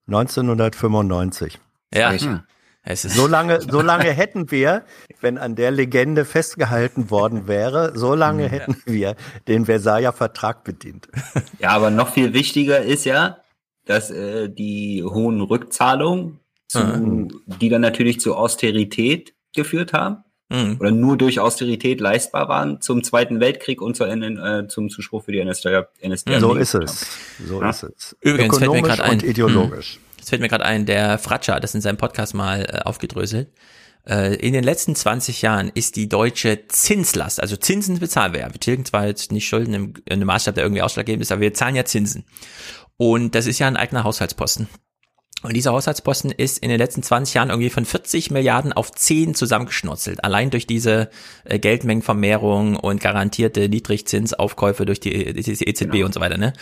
1995. 0.06 1.58
Ja. 1.94 2.12
Hm. 2.12 2.42
Es 2.82 3.04
ist 3.04 3.16
so 3.16 3.26
lange, 3.26 3.60
so 3.60 3.82
lange 3.82 4.10
hätten 4.12 4.50
wir, 4.50 4.84
wenn 5.20 5.36
an 5.36 5.56
der 5.56 5.70
Legende 5.70 6.24
festgehalten 6.24 7.10
worden 7.10 7.46
wäre, 7.46 7.92
so 7.94 8.14
lange 8.14 8.44
hm. 8.44 8.50
hätten 8.50 8.76
wir 8.86 9.14
den 9.46 9.66
Versailler 9.66 10.12
Vertrag 10.12 10.64
bedient. 10.64 11.08
Ja, 11.58 11.70
aber 11.70 11.90
noch 11.90 12.12
viel 12.12 12.34
wichtiger 12.34 12.80
ist 12.80 13.04
ja, 13.04 13.38
dass 13.84 14.10
äh, 14.10 14.48
die 14.48 15.02
hohen 15.04 15.40
Rückzahlungen, 15.40 16.40
zu, 16.68 16.78
mhm. 16.78 17.42
die 17.46 17.68
dann 17.68 17.80
natürlich 17.80 18.20
zur 18.20 18.38
Austerität 18.38 19.34
geführt 19.54 19.92
haben. 19.92 20.24
mhm. 20.50 20.76
oder 20.80 20.90
nur 20.90 21.18
durch 21.18 21.40
Austerität 21.40 22.00
leistbar 22.00 22.48
waren 22.48 22.80
zum 22.80 23.04
Zweiten 23.04 23.40
Weltkrieg 23.40 23.82
und 23.82 23.96
zur, 23.96 24.08
äh, 24.08 24.66
zum 24.68 24.88
Zuspruch 24.88 25.24
für 25.24 25.32
die 25.32 25.44
NSDAP. 25.44 25.90
NSDAP 26.06 26.40
so 26.40 26.54
ist 26.54 26.74
es. 26.74 27.06
So 27.46 27.60
ja. 27.60 27.70
ist 27.70 27.82
es. 27.82 28.16
Übrigens 28.20 28.58
fällt 28.58 28.72
mir 28.72 28.82
gerade 28.82 29.04
ein. 29.04 29.20
ideologisch. 29.20 29.96
Hm, 29.96 30.02
es 30.20 30.28
fällt 30.28 30.40
mir 30.40 30.48
gerade 30.48 30.64
ein, 30.64 30.86
der 30.86 31.18
Fratscher 31.18 31.54
hat 31.54 31.64
das 31.64 31.74
in 31.74 31.80
seinem 31.80 31.98
Podcast 31.98 32.34
mal 32.34 32.62
äh, 32.62 32.78
aufgedröselt. 32.80 33.50
Äh, 34.06 34.36
in 34.36 34.54
den 34.54 34.64
letzten 34.64 34.94
20 34.94 35.42
Jahren 35.42 35.70
ist 35.74 35.96
die 35.96 36.08
deutsche 36.08 36.66
Zinslast, 36.68 37.40
also 37.42 37.56
Zinsen 37.56 37.98
bezahlen 37.98 38.32
wir 38.32 38.40
ja. 38.40 38.52
Wir 38.52 38.60
tilgen 38.60 38.84
zwar 38.84 39.06
jetzt 39.06 39.32
nicht 39.32 39.46
Schulden 39.46 39.74
im, 39.74 39.94
in 40.06 40.14
einem 40.14 40.26
Maßstab, 40.26 40.54
der 40.54 40.64
irgendwie 40.64 40.82
ausschlaggebend 40.82 41.22
ist, 41.22 41.32
aber 41.32 41.42
wir 41.42 41.52
zahlen 41.52 41.76
ja 41.76 41.84
Zinsen. 41.84 42.24
Und 42.96 43.34
das 43.34 43.46
ist 43.46 43.58
ja 43.58 43.68
ein 43.68 43.76
eigener 43.76 44.04
Haushaltsposten. 44.04 44.66
Und 45.42 45.54
dieser 45.54 45.70
Haushaltsposten 45.70 46.32
ist 46.32 46.58
in 46.58 46.68
den 46.68 46.78
letzten 46.78 47.04
20 47.04 47.34
Jahren 47.34 47.50
irgendwie 47.50 47.70
von 47.70 47.84
40 47.84 48.32
Milliarden 48.32 48.72
auf 48.72 48.90
10 48.90 49.36
zusammengeschnotzelt. 49.36 50.24
Allein 50.24 50.50
durch 50.50 50.66
diese 50.66 51.10
äh, 51.44 51.60
Geldmengenvermehrung 51.60 52.74
und 52.74 53.00
garantierte 53.00 53.68
Niedrigzinsaufkäufe 53.68 54.84
durch 54.84 54.98
die, 54.98 55.32
die 55.32 55.68
EZB 55.68 55.92
genau. 55.92 56.06
und 56.06 56.14
so 56.14 56.20
weiter. 56.20 56.38
Ne? 56.38 56.54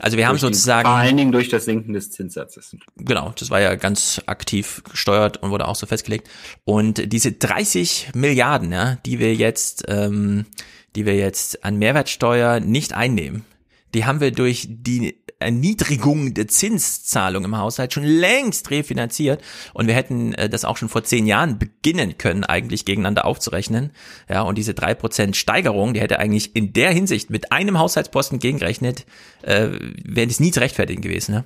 Also 0.00 0.16
wir 0.16 0.24
durch 0.24 0.30
haben 0.30 0.38
sozusagen... 0.38 0.88
Vor 0.88 0.96
allen 0.96 1.16
Dingen 1.16 1.30
durch 1.30 1.48
das 1.48 1.64
Sinken 1.64 1.92
des 1.92 2.10
Zinssatzes. 2.10 2.76
Genau, 2.96 3.32
das 3.38 3.50
war 3.50 3.60
ja 3.60 3.76
ganz 3.76 4.20
aktiv 4.26 4.82
gesteuert 4.90 5.40
und 5.40 5.52
wurde 5.52 5.68
auch 5.68 5.76
so 5.76 5.86
festgelegt. 5.86 6.28
Und 6.64 7.12
diese 7.12 7.30
30 7.30 8.10
Milliarden, 8.14 8.72
ja, 8.72 8.96
die 9.06 9.20
wir 9.20 9.32
jetzt, 9.36 9.84
ähm, 9.86 10.46
die 10.96 11.06
wir 11.06 11.14
jetzt 11.14 11.64
an 11.64 11.76
Mehrwertsteuer 11.76 12.58
nicht 12.58 12.94
einnehmen, 12.94 13.44
die 13.94 14.06
haben 14.06 14.18
wir 14.18 14.32
durch 14.32 14.66
die 14.68 15.23
Erniedrigung 15.44 16.34
der 16.34 16.48
Zinszahlung 16.48 17.44
im 17.44 17.56
Haushalt 17.56 17.92
schon 17.92 18.04
längst 18.04 18.70
refinanziert 18.70 19.42
und 19.72 19.86
wir 19.86 19.94
hätten 19.94 20.34
äh, 20.34 20.48
das 20.48 20.64
auch 20.64 20.76
schon 20.76 20.88
vor 20.88 21.04
zehn 21.04 21.26
Jahren 21.26 21.58
beginnen 21.58 22.18
können, 22.18 22.44
eigentlich 22.44 22.84
gegeneinander 22.84 23.24
aufzurechnen. 23.24 23.90
Ja, 24.28 24.42
und 24.42 24.58
diese 24.58 24.74
drei 24.74 24.94
Prozent 24.94 25.36
Steigerung, 25.36 25.94
die 25.94 26.00
hätte 26.00 26.18
eigentlich 26.18 26.56
in 26.56 26.72
der 26.72 26.90
Hinsicht 26.90 27.30
mit 27.30 27.52
einem 27.52 27.78
Haushaltsposten 27.78 28.38
gegengerechnet, 28.38 29.06
äh, 29.42 29.68
wäre 30.04 30.28
es 30.28 30.40
nie 30.40 30.50
zu 30.50 30.60
rechtfertigen 30.60 31.02
gewesen. 31.02 31.34
Ne? 31.34 31.44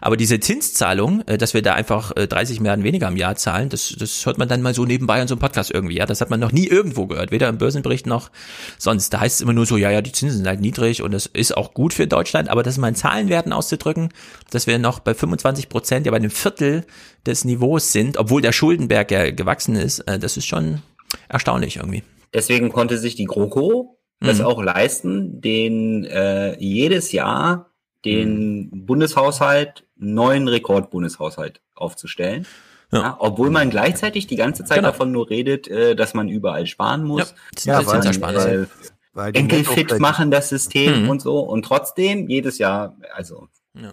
Aber 0.00 0.16
diese 0.16 0.40
Zinszahlung, 0.40 1.22
äh, 1.26 1.38
dass 1.38 1.54
wir 1.54 1.62
da 1.62 1.74
einfach 1.74 2.12
30 2.12 2.56
äh, 2.56 2.60
Milliarden 2.60 2.84
weniger 2.84 3.08
im 3.08 3.16
Jahr 3.16 3.36
zahlen, 3.36 3.68
das, 3.68 3.94
das 3.98 4.26
hört 4.26 4.38
man 4.38 4.48
dann 4.48 4.62
mal 4.62 4.74
so 4.74 4.84
nebenbei 4.84 5.20
in 5.20 5.28
so 5.28 5.34
einem 5.34 5.40
Podcast 5.40 5.70
irgendwie. 5.70 5.96
Ja, 5.96 6.06
das 6.06 6.20
hat 6.20 6.30
man 6.30 6.40
noch 6.40 6.52
nie 6.52 6.66
irgendwo 6.66 7.06
gehört, 7.06 7.30
weder 7.30 7.48
im 7.48 7.58
Börsenbericht 7.58 8.06
noch 8.06 8.30
sonst. 8.78 9.10
Da 9.10 9.20
heißt 9.20 9.36
es 9.36 9.40
immer 9.40 9.52
nur 9.52 9.66
so, 9.66 9.76
ja, 9.76 9.90
ja, 9.90 10.02
die 10.02 10.12
Zinsen 10.12 10.38
sind 10.38 10.46
halt 10.46 10.60
niedrig 10.60 11.02
und 11.02 11.12
das 11.12 11.26
ist 11.26 11.56
auch 11.56 11.74
gut 11.74 11.94
für 11.94 12.06
Deutschland. 12.06 12.48
Aber 12.48 12.62
das 12.62 12.78
mal 12.78 12.88
in 12.88 12.94
Zahlenwerten 12.94 13.52
auszudrücken, 13.52 14.10
dass 14.50 14.66
wir 14.66 14.78
noch 14.78 14.98
bei 14.98 15.14
25 15.14 15.68
Prozent, 15.68 16.06
ja 16.06 16.12
bei 16.12 16.18
einem 16.18 16.30
Viertel 16.30 16.84
des 17.26 17.44
Niveaus 17.44 17.92
sind, 17.92 18.18
obwohl 18.18 18.42
der 18.42 18.52
Schuldenberg 18.52 19.10
ja 19.10 19.30
gewachsen 19.30 19.76
ist, 19.76 20.00
äh, 20.00 20.18
das 20.18 20.36
ist 20.36 20.46
schon 20.46 20.82
erstaunlich 21.28 21.76
irgendwie. 21.76 22.02
Deswegen 22.34 22.70
konnte 22.70 22.98
sich 22.98 23.14
die 23.14 23.26
GroKo 23.26 23.98
das 24.22 24.38
mhm. 24.38 24.44
auch 24.44 24.62
leisten, 24.62 25.40
den 25.40 26.04
äh, 26.04 26.56
jedes 26.58 27.12
Jahr 27.12 27.71
den 28.04 28.70
mhm. 28.70 28.86
Bundeshaushalt, 28.86 29.84
neuen 29.96 30.48
Rekordbundeshaushalt 30.48 31.60
aufzustellen. 31.74 32.46
Ja. 32.90 33.00
ja. 33.00 33.16
obwohl 33.18 33.50
man 33.50 33.70
gleichzeitig 33.70 34.26
die 34.26 34.36
ganze 34.36 34.64
Zeit 34.64 34.78
genau. 34.78 34.90
davon 34.90 35.12
nur 35.12 35.30
redet, 35.30 35.66
äh, 35.68 35.96
dass 35.96 36.12
man 36.12 36.28
überall 36.28 36.66
sparen 36.66 37.04
muss. 37.04 37.34
Ja, 37.64 37.80
ja 37.80 37.86
weil, 37.86 38.36
äh, 38.36 38.66
weil 39.14 39.34
Enkelfit 39.34 39.98
machen 39.98 40.30
das 40.30 40.50
System 40.50 41.04
mhm. 41.04 41.08
und 41.08 41.22
so 41.22 41.40
und 41.40 41.64
trotzdem 41.64 42.28
jedes 42.28 42.58
Jahr, 42.58 42.96
also. 43.14 43.48
Ja. 43.74 43.92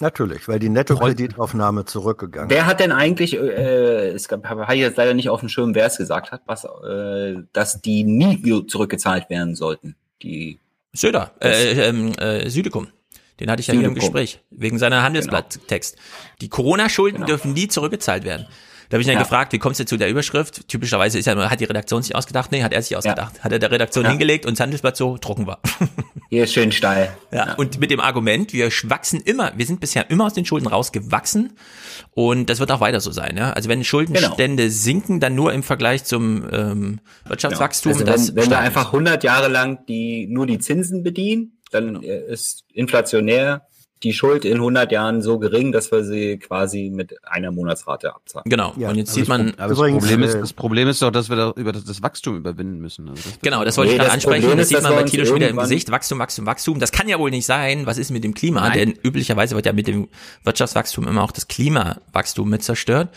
Natürlich, 0.00 0.48
weil 0.48 0.58
die 0.58 0.68
Nettokreditaufnahme 0.68 1.84
zurückgegangen 1.84 2.50
Wer 2.50 2.66
hat 2.66 2.80
denn 2.80 2.92
eigentlich, 2.92 3.36
äh, 3.36 4.08
es 4.08 4.26
gab, 4.26 4.44
habe 4.44 4.64
ich 4.74 4.80
jetzt 4.80 4.96
leider 4.96 5.14
nicht 5.14 5.30
auf 5.30 5.40
dem 5.40 5.48
Schirm, 5.48 5.74
wer 5.74 5.86
es 5.86 5.96
gesagt 5.96 6.32
hat, 6.32 6.42
was, 6.46 6.64
äh, 6.64 7.36
dass 7.52 7.80
die 7.80 8.02
nie 8.02 8.66
zurückgezahlt 8.66 9.30
werden 9.30 9.54
sollten? 9.54 9.94
Die 10.22 10.58
Söder, 10.92 11.32
äh, 11.40 11.88
ähm, 11.88 12.12
äh, 12.18 12.50
Südekum. 12.50 12.88
Den 13.40 13.50
hatte 13.50 13.60
ich 13.60 13.66
ja 13.66 13.74
hier 13.74 13.86
im 13.86 13.94
Gespräch, 13.94 14.40
wegen 14.50 14.78
seiner 14.78 15.02
Handelsblatttext. 15.02 15.96
Genau. 15.96 16.06
Die 16.40 16.48
Corona-Schulden 16.48 17.16
genau. 17.16 17.26
dürfen 17.26 17.52
nie 17.52 17.68
zurückgezahlt 17.68 18.24
werden. 18.24 18.46
Da 18.92 18.96
habe 18.96 19.00
ich 19.00 19.06
dann 19.06 19.16
ja. 19.16 19.22
gefragt, 19.22 19.54
wie 19.54 19.58
kommst 19.58 19.80
du 19.80 19.86
zu 19.86 19.96
der 19.96 20.10
Überschrift? 20.10 20.68
Typischerweise 20.68 21.18
ist 21.18 21.24
ja, 21.24 21.34
hat 21.48 21.60
die 21.60 21.64
Redaktion 21.64 22.02
sich 22.02 22.14
ausgedacht? 22.14 22.52
Nee, 22.52 22.62
hat 22.62 22.74
er 22.74 22.82
sich 22.82 22.94
ausgedacht. 22.94 23.38
Ja. 23.38 23.44
Hat 23.44 23.50
er 23.50 23.58
der 23.58 23.70
Redaktion 23.70 24.04
ja. 24.04 24.10
hingelegt 24.10 24.44
und 24.44 24.58
das 24.58 24.60
Handelsblatt 24.60 24.98
so 24.98 25.16
drucken 25.18 25.46
war. 25.46 25.60
Hier 26.28 26.44
ist 26.44 26.52
schön 26.52 26.72
steil. 26.72 27.16
Ja. 27.30 27.46
ja. 27.46 27.54
Und 27.54 27.80
mit 27.80 27.90
dem 27.90 28.00
Argument, 28.00 28.52
wir 28.52 28.70
wachsen 28.84 29.22
immer, 29.22 29.52
wir 29.56 29.64
sind 29.64 29.80
bisher 29.80 30.10
immer 30.10 30.26
aus 30.26 30.34
den 30.34 30.44
Schulden 30.44 30.66
rausgewachsen 30.66 31.54
und 32.10 32.50
das 32.50 32.60
wird 32.60 32.70
auch 32.70 32.80
weiter 32.80 33.00
so 33.00 33.12
sein. 33.12 33.38
Ja? 33.38 33.54
Also 33.54 33.70
wenn 33.70 33.82
Schuldenstände 33.82 34.64
genau. 34.64 34.74
sinken, 34.74 35.20
dann 35.20 35.34
nur 35.34 35.54
im 35.54 35.62
Vergleich 35.62 36.04
zum 36.04 36.44
ähm, 36.52 37.00
Wirtschaftswachstum. 37.24 37.96
Genau. 37.96 38.12
Also 38.12 38.36
wenn, 38.36 38.44
wenn 38.44 38.50
wir 38.50 38.58
einfach 38.58 38.86
100 38.92 39.24
Jahre 39.24 39.48
lang 39.48 39.86
die 39.86 40.26
nur 40.26 40.46
die 40.46 40.58
Zinsen 40.58 41.02
bedienen, 41.02 41.61
dann 41.74 42.00
genau. 42.00 42.14
ist 42.26 42.64
inflationär 42.72 43.66
die 44.02 44.12
Schuld 44.12 44.44
in 44.44 44.54
100 44.54 44.90
Jahren 44.90 45.22
so 45.22 45.38
gering, 45.38 45.70
dass 45.70 45.92
wir 45.92 46.04
sie 46.04 46.38
quasi 46.38 46.90
mit 46.92 47.14
einer 47.24 47.52
Monatsrate 47.52 48.14
abzahlen. 48.14 48.44
Genau. 48.48 48.72
Ja, 48.76 48.90
und 48.90 48.96
jetzt 48.96 49.12
sieht 49.12 49.28
man, 49.28 49.54
aber 49.58 49.74
das 49.74 49.78
Problem 49.78 50.22
ist, 50.22 50.34
das 50.34 50.52
Problem 50.52 50.88
ist 50.88 51.02
doch, 51.02 51.10
dass 51.10 51.28
wir 51.28 51.36
da 51.36 51.52
über 51.56 51.72
das, 51.72 51.84
das 51.84 52.02
Wachstum 52.02 52.36
überwinden 52.36 52.80
müssen. 52.80 53.08
Also 53.08 53.22
das 53.22 53.38
genau, 53.40 53.64
das 53.64 53.76
wollte 53.76 53.90
nee, 53.90 53.96
ich 53.96 54.00
gerade 54.00 54.12
ansprechen. 54.12 54.42
Problem 54.42 54.58
das 54.58 54.68
sieht 54.68 54.82
man 54.82 54.94
bei 54.94 55.02
Tilo 55.04 55.24
schon 55.24 55.36
wieder 55.36 55.48
im 55.48 55.56
Gesicht. 55.56 55.90
Wachstum, 55.90 56.18
Wachstum, 56.18 56.46
Wachstum. 56.46 56.80
Das 56.80 56.90
kann 56.90 57.08
ja 57.08 57.18
wohl 57.18 57.30
nicht 57.30 57.46
sein. 57.46 57.86
Was 57.86 57.98
ist 57.98 58.10
mit 58.10 58.24
dem 58.24 58.34
Klima? 58.34 58.68
Nein. 58.68 58.78
Denn 58.78 58.94
üblicherweise 59.02 59.54
wird 59.54 59.66
ja 59.66 59.72
mit 59.72 59.86
dem 59.86 60.08
Wirtschaftswachstum 60.42 61.06
immer 61.06 61.22
auch 61.22 61.32
das 61.32 61.46
Klimawachstum 61.46 62.48
mit 62.48 62.62
zerstört. 62.62 63.10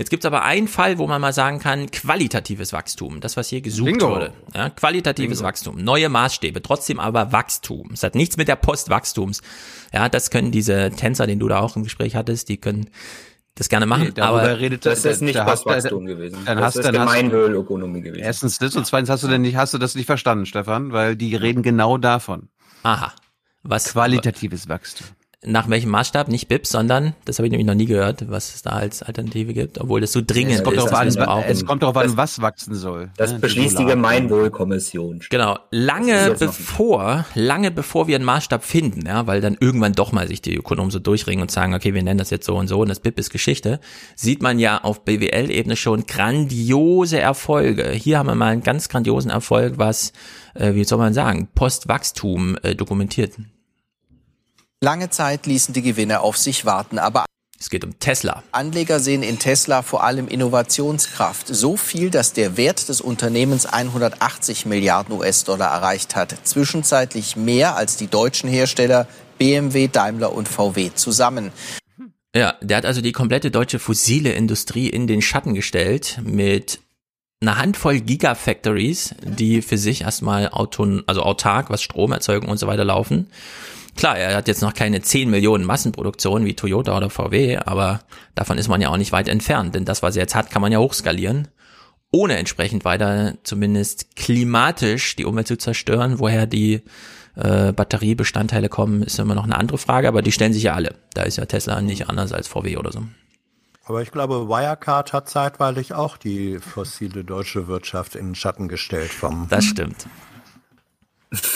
Jetzt 0.00 0.08
gibt's 0.08 0.24
aber 0.24 0.44
einen 0.44 0.66
Fall, 0.66 0.96
wo 0.96 1.06
man 1.06 1.20
mal 1.20 1.34
sagen 1.34 1.58
kann, 1.58 1.90
qualitatives 1.90 2.72
Wachstum, 2.72 3.20
das, 3.20 3.36
was 3.36 3.50
hier 3.50 3.60
gesucht 3.60 3.84
Bingo. 3.84 4.08
wurde. 4.08 4.32
Ja, 4.54 4.70
qualitatives 4.70 5.40
Bingo. 5.40 5.48
Wachstum, 5.48 5.76
neue 5.76 6.08
Maßstäbe, 6.08 6.62
trotzdem 6.62 6.98
aber 6.98 7.32
Wachstum. 7.32 7.90
Es 7.92 8.02
hat 8.02 8.14
nichts 8.14 8.38
mit 8.38 8.48
der 8.48 8.56
Postwachstums. 8.56 9.42
Ja, 9.92 10.08
das 10.08 10.30
können 10.30 10.52
diese 10.52 10.90
Tänzer, 10.96 11.26
den 11.26 11.38
du 11.38 11.48
da 11.48 11.60
auch 11.60 11.76
im 11.76 11.82
Gespräch 11.82 12.16
hattest, 12.16 12.48
die 12.48 12.56
können 12.56 12.88
das 13.56 13.68
gerne 13.68 13.84
machen. 13.84 14.14
Nee, 14.16 14.22
aber 14.22 14.58
redet, 14.58 14.86
das 14.86 15.04
ist 15.04 15.20
nicht 15.20 15.38
Postwachstum 15.38 16.06
gewesen. 16.06 16.38
Dann 16.46 16.56
das 16.56 16.76
hast, 16.76 16.76
ist 16.76 16.92
Gemeinwohlökonomie 16.92 18.00
gewesen. 18.00 18.22
Erstens 18.22 18.56
das 18.56 18.74
und 18.76 18.86
zweitens 18.86 19.10
hast 19.10 19.22
du 19.22 19.28
denn 19.28 19.42
nicht, 19.42 19.56
hast 19.56 19.74
du 19.74 19.78
das 19.78 19.96
nicht 19.96 20.06
verstanden, 20.06 20.46
Stefan, 20.46 20.92
weil 20.92 21.14
die 21.14 21.36
reden 21.36 21.62
genau 21.62 21.98
davon. 21.98 22.48
Aha. 22.84 23.12
Was 23.62 23.92
qualitatives 23.92 24.66
Wachstum 24.66 25.08
nach 25.42 25.70
welchem 25.70 25.90
Maßstab, 25.90 26.28
nicht 26.28 26.48
BIPs, 26.48 26.68
sondern, 26.68 27.14
das 27.24 27.38
habe 27.38 27.46
ich 27.46 27.50
nämlich 27.50 27.66
noch 27.66 27.74
nie 27.74 27.86
gehört, 27.86 28.28
was 28.28 28.54
es 28.54 28.62
da 28.62 28.70
als 28.70 29.02
Alternative 29.02 29.54
gibt, 29.54 29.80
obwohl 29.80 30.02
das 30.02 30.12
so 30.12 30.20
dringend 30.24 30.56
es 30.56 30.62
kommt 30.62 30.76
ist. 30.76 30.92
An, 30.92 31.44
es 31.48 31.64
kommt 31.64 31.82
darauf 31.82 31.96
an, 31.96 32.14
was 32.18 32.42
wachsen 32.42 32.74
soll. 32.74 33.10
Das 33.16 33.32
ne? 33.32 33.38
beschließt 33.38 33.78
die 33.78 33.86
Gemeinwohlkommission. 33.86 35.20
Genau. 35.30 35.58
Lange 35.70 36.36
bevor, 36.38 37.24
lange 37.34 37.70
bevor 37.70 38.06
wir 38.06 38.16
einen 38.16 38.24
Maßstab 38.26 38.62
finden, 38.62 39.06
ja, 39.06 39.26
weil 39.26 39.40
dann 39.40 39.56
irgendwann 39.58 39.94
doch 39.94 40.12
mal 40.12 40.28
sich 40.28 40.42
die 40.42 40.54
Ökonomen 40.54 40.90
so 40.90 40.98
durchringen 40.98 41.40
und 41.40 41.50
sagen, 41.50 41.72
okay, 41.72 41.94
wir 41.94 42.02
nennen 42.02 42.18
das 42.18 42.28
jetzt 42.28 42.44
so 42.44 42.56
und 42.56 42.68
so 42.68 42.80
und 42.80 42.90
das 42.90 43.00
BIP 43.00 43.18
ist 43.18 43.30
Geschichte, 43.30 43.80
sieht 44.16 44.42
man 44.42 44.58
ja 44.58 44.84
auf 44.84 45.06
BWL-Ebene 45.06 45.76
schon 45.76 46.04
grandiose 46.04 47.18
Erfolge. 47.18 47.88
Hier 47.92 48.18
haben 48.18 48.26
wir 48.26 48.34
mal 48.34 48.52
einen 48.52 48.62
ganz 48.62 48.90
grandiosen 48.90 49.30
Erfolg, 49.30 49.78
was, 49.78 50.12
äh, 50.52 50.74
wie 50.74 50.84
soll 50.84 50.98
man 50.98 51.14
sagen, 51.14 51.48
Postwachstum 51.54 52.58
äh, 52.62 52.74
dokumentiert. 52.74 53.32
Lange 54.82 55.10
Zeit 55.10 55.44
ließen 55.44 55.74
die 55.74 55.82
Gewinne 55.82 56.20
auf 56.20 56.38
sich 56.38 56.64
warten, 56.64 56.98
aber 56.98 57.26
es 57.58 57.68
geht 57.68 57.84
um 57.84 57.98
Tesla. 57.98 58.42
Anleger 58.50 58.98
sehen 58.98 59.22
in 59.22 59.38
Tesla 59.38 59.82
vor 59.82 60.02
allem 60.02 60.26
Innovationskraft. 60.26 61.48
So 61.48 61.76
viel, 61.76 62.08
dass 62.08 62.32
der 62.32 62.56
Wert 62.56 62.88
des 62.88 63.02
Unternehmens 63.02 63.66
180 63.66 64.64
Milliarden 64.64 65.14
US-Dollar 65.14 65.70
erreicht 65.70 66.16
hat. 66.16 66.34
Zwischenzeitlich 66.44 67.36
mehr 67.36 67.76
als 67.76 67.96
die 67.96 68.06
deutschen 68.06 68.48
Hersteller 68.48 69.06
BMW, 69.36 69.88
Daimler 69.88 70.32
und 70.32 70.48
VW 70.48 70.92
zusammen. 70.94 71.52
Ja, 72.34 72.54
der 72.62 72.78
hat 72.78 72.86
also 72.86 73.02
die 73.02 73.12
komplette 73.12 73.50
deutsche 73.50 73.78
fossile 73.78 74.32
Industrie 74.32 74.88
in 74.88 75.06
den 75.06 75.20
Schatten 75.20 75.52
gestellt 75.52 76.20
mit 76.24 76.80
einer 77.42 77.58
Handvoll 77.58 78.00
Gigafactories, 78.00 79.14
die 79.22 79.60
für 79.60 79.76
sich 79.76 80.02
erstmal 80.02 80.48
auton, 80.48 81.02
also 81.06 81.22
autark, 81.22 81.68
was 81.68 81.82
Stromerzeugung 81.82 82.48
und 82.48 82.56
so 82.56 82.66
weiter 82.66 82.84
laufen. 82.86 83.26
Klar, 83.96 84.18
er 84.18 84.36
hat 84.36 84.48
jetzt 84.48 84.62
noch 84.62 84.74
keine 84.74 85.02
10 85.02 85.30
Millionen 85.30 85.64
Massenproduktionen 85.64 86.46
wie 86.46 86.54
Toyota 86.54 86.96
oder 86.96 87.10
VW, 87.10 87.58
aber 87.58 88.00
davon 88.34 88.58
ist 88.58 88.68
man 88.68 88.80
ja 88.80 88.88
auch 88.88 88.96
nicht 88.96 89.12
weit 89.12 89.28
entfernt, 89.28 89.74
denn 89.74 89.84
das, 89.84 90.02
was 90.02 90.16
er 90.16 90.22
jetzt 90.22 90.34
hat, 90.34 90.50
kann 90.50 90.62
man 90.62 90.72
ja 90.72 90.78
hochskalieren, 90.78 91.48
ohne 92.12 92.36
entsprechend 92.36 92.84
weiter 92.84 93.34
zumindest 93.42 94.16
klimatisch 94.16 95.16
die 95.16 95.24
Umwelt 95.24 95.46
zu 95.46 95.58
zerstören. 95.58 96.18
Woher 96.18 96.46
die 96.46 96.82
äh, 97.36 97.72
Batteriebestandteile 97.72 98.68
kommen, 98.68 99.02
ist 99.02 99.18
immer 99.18 99.34
noch 99.34 99.44
eine 99.44 99.56
andere 99.56 99.78
Frage, 99.78 100.08
aber 100.08 100.22
die 100.22 100.32
stellen 100.32 100.52
sich 100.52 100.64
ja 100.64 100.74
alle. 100.74 100.94
Da 101.14 101.22
ist 101.22 101.36
ja 101.36 101.46
Tesla 101.46 101.80
nicht 101.80 102.08
anders 102.08 102.32
als 102.32 102.48
VW 102.48 102.76
oder 102.76 102.92
so. 102.92 103.02
Aber 103.84 104.02
ich 104.02 104.12
glaube, 104.12 104.48
Wirecard 104.48 105.12
hat 105.12 105.28
zeitweilig 105.28 105.94
auch 105.94 106.16
die 106.16 106.58
fossile 106.58 107.24
deutsche 107.24 107.66
Wirtschaft 107.66 108.14
in 108.14 108.26
den 108.26 108.34
Schatten 108.34 108.68
gestellt 108.68 109.10
vom. 109.10 109.48
Das 109.48 109.64
stimmt. 109.64 110.06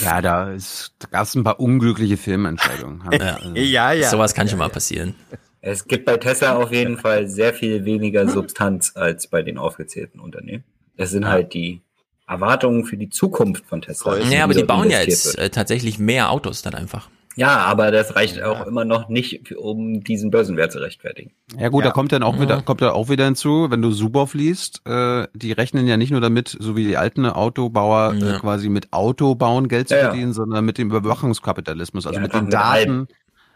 Ja, 0.03 0.23
da, 0.23 0.55
da 0.99 1.09
gab 1.11 1.25
es 1.25 1.35
ein 1.35 1.45
paar 1.45 1.59
unglückliche 1.59 2.17
Filmentscheidungen. 2.17 3.03
ja, 3.13 3.37
also, 3.37 3.55
ja, 3.55 3.93
ja. 3.93 4.09
Sowas 4.09 4.35
kann 4.35 4.49
schon 4.49 4.59
mal 4.59 4.69
passieren. 4.69 5.15
Es 5.61 5.89
gibt 5.89 6.05
bei 6.05 6.17
Tesla 6.19 6.57
auf 6.57 6.73
jeden 6.73 6.99
Fall 6.99 7.27
sehr 7.27 7.55
viel 7.55 7.85
weniger 7.85 8.29
Substanz 8.29 8.93
als 8.95 9.27
bei 9.27 9.43
den 9.43 9.59
aufgezählten 9.59 10.21
Unternehmen. 10.21 10.63
Es 10.97 11.11
sind 11.11 11.27
halt 11.27 11.55
die 11.55 11.81
Erwartungen 12.27 12.85
für 12.85 12.97
die 12.97 13.09
Zukunft 13.09 13.65
von 13.67 13.83
Tesla. 13.83 14.19
Ja, 14.19 14.45
aber 14.45 14.55
die 14.55 14.65
bauen 14.65 14.91
ja 14.91 15.01
jetzt 15.01 15.39
äh, 15.39 15.51
tatsächlich 15.51 15.99
mehr 15.99 16.31
Autos 16.31 16.63
dann 16.63 16.75
einfach. 16.75 17.09
Ja, 17.36 17.59
aber 17.59 17.90
das 17.90 18.15
reicht 18.15 18.40
auch 18.43 18.66
immer 18.66 18.85
noch 18.85 19.09
nicht, 19.09 19.55
um 19.56 20.05
diesen 20.05 20.31
Börsenwert 20.31 20.73
zu 20.73 20.78
rechtfertigen. 20.78 21.32
Ja 21.59 21.69
gut, 21.69 21.82
ja. 21.82 21.90
da 21.90 21.93
kommt 21.93 22.12
dann 22.12 22.23
auch 22.23 22.40
wieder, 22.40 22.62
kommt 22.62 22.81
da 22.81 22.93
auch 22.93 23.09
wieder 23.09 23.24
hinzu, 23.24 23.70
wenn 23.70 23.82
du 23.82 23.90
Suboff 23.90 24.35
liest, 24.35 24.82
äh, 24.86 25.27
die 25.35 25.52
rechnen 25.52 25.86
ja 25.86 25.97
nicht 25.97 26.11
nur 26.11 26.20
damit, 26.20 26.56
so 26.59 26.77
wie 26.77 26.85
die 26.85 26.97
alten 26.97 27.27
Autobauer 27.27 28.15
ja. 28.15 28.36
äh, 28.36 28.39
quasi 28.39 28.69
mit 28.69 28.93
Autobauen 28.93 29.69
Geld 29.69 29.89
zu 29.89 29.97
verdienen, 29.97 30.32
sondern 30.32 30.65
mit 30.65 30.78
dem 30.78 30.90
Überwachungskapitalismus, 30.90 32.06
also 32.06 32.20
mit 32.20 32.32
den 32.32 32.51
Daten. 32.51 33.09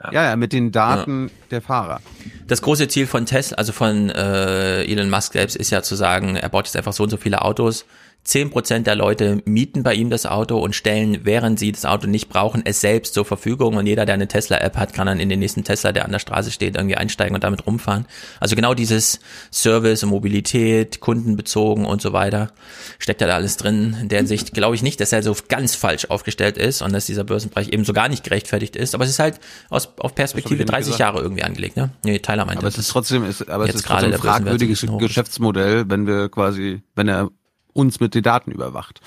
Ja. 0.02 0.12
ja, 0.12 0.24
ja, 0.30 0.36
mit 0.36 0.52
den 0.52 0.70
Daten 0.70 1.26
ja. 1.26 1.32
der 1.50 1.62
Fahrer. 1.62 2.00
Das 2.46 2.62
große 2.62 2.86
Ziel 2.86 3.06
von 3.06 3.26
Tesla, 3.26 3.56
also 3.56 3.72
von 3.72 4.10
äh, 4.10 4.84
Elon 4.84 5.10
Musk 5.10 5.32
selbst, 5.32 5.56
ist 5.56 5.70
ja 5.70 5.82
zu 5.82 5.96
sagen, 5.96 6.36
er 6.36 6.48
baut 6.48 6.66
jetzt 6.66 6.76
einfach 6.76 6.92
so 6.92 7.02
und 7.02 7.10
so 7.10 7.16
viele 7.16 7.42
Autos, 7.42 7.84
Zehn 8.28 8.50
Prozent 8.50 8.86
der 8.86 8.94
Leute 8.94 9.40
mieten 9.46 9.82
bei 9.82 9.94
ihm 9.94 10.10
das 10.10 10.26
Auto 10.26 10.58
und 10.58 10.74
stellen, 10.74 11.20
während 11.22 11.58
sie 11.58 11.72
das 11.72 11.86
Auto 11.86 12.06
nicht 12.06 12.28
brauchen, 12.28 12.60
es 12.66 12.82
selbst 12.82 13.14
zur 13.14 13.24
Verfügung. 13.24 13.78
Und 13.78 13.86
jeder, 13.86 14.04
der 14.04 14.16
eine 14.16 14.28
Tesla-App 14.28 14.76
hat, 14.76 14.92
kann 14.92 15.06
dann 15.06 15.18
in 15.18 15.30
den 15.30 15.38
nächsten 15.38 15.64
Tesla, 15.64 15.92
der 15.92 16.04
an 16.04 16.12
der 16.12 16.18
Straße 16.18 16.50
steht, 16.50 16.76
irgendwie 16.76 16.96
einsteigen 16.96 17.34
und 17.34 17.42
damit 17.42 17.66
rumfahren. 17.66 18.04
Also 18.38 18.54
genau 18.54 18.74
dieses 18.74 19.20
Service 19.50 20.02
und 20.02 20.10
Mobilität, 20.10 21.00
kundenbezogen 21.00 21.86
und 21.86 22.02
so 22.02 22.12
weiter, 22.12 22.52
steckt 22.98 23.22
da 23.22 23.28
alles 23.28 23.56
drin. 23.56 23.96
In 23.98 24.10
der 24.10 24.26
Sicht 24.26 24.52
glaube 24.52 24.74
ich 24.74 24.82
nicht, 24.82 25.00
dass 25.00 25.10
er 25.10 25.22
so 25.22 25.34
ganz 25.48 25.74
falsch 25.74 26.04
aufgestellt 26.10 26.58
ist 26.58 26.82
und 26.82 26.92
dass 26.92 27.06
dieser 27.06 27.24
Börsenpreis 27.24 27.68
eben 27.68 27.84
so 27.84 27.94
gar 27.94 28.10
nicht 28.10 28.24
gerechtfertigt 28.24 28.76
ist. 28.76 28.94
Aber 28.94 29.04
es 29.04 29.10
ist 29.10 29.20
halt 29.20 29.40
aus, 29.70 29.88
auf 30.00 30.14
Perspektive 30.14 30.66
30 30.66 30.84
gesagt. 30.84 31.00
Jahre 31.00 31.22
irgendwie 31.22 31.44
angelegt. 31.44 31.78
Ne? 31.78 31.92
Nee, 32.04 32.18
Tyler 32.18 32.44
meinte 32.44 32.58
aber 32.58 32.68
es 32.68 32.76
ist 32.76 32.88
trotzdem, 32.88 33.24
ist, 33.24 33.48
aber 33.48 33.66
es 33.66 33.74
ist 33.74 33.86
trotzdem 33.86 34.12
ein 34.12 34.18
fragwürdiges 34.18 34.84
Geschäftsmodell, 34.98 35.88
wenn 35.88 36.06
wir 36.06 36.28
quasi, 36.28 36.82
wenn 36.94 37.08
er 37.08 37.30
uns 37.78 38.00
mit 38.00 38.14
den 38.14 38.24
Daten 38.24 38.50
überwacht. 38.50 39.00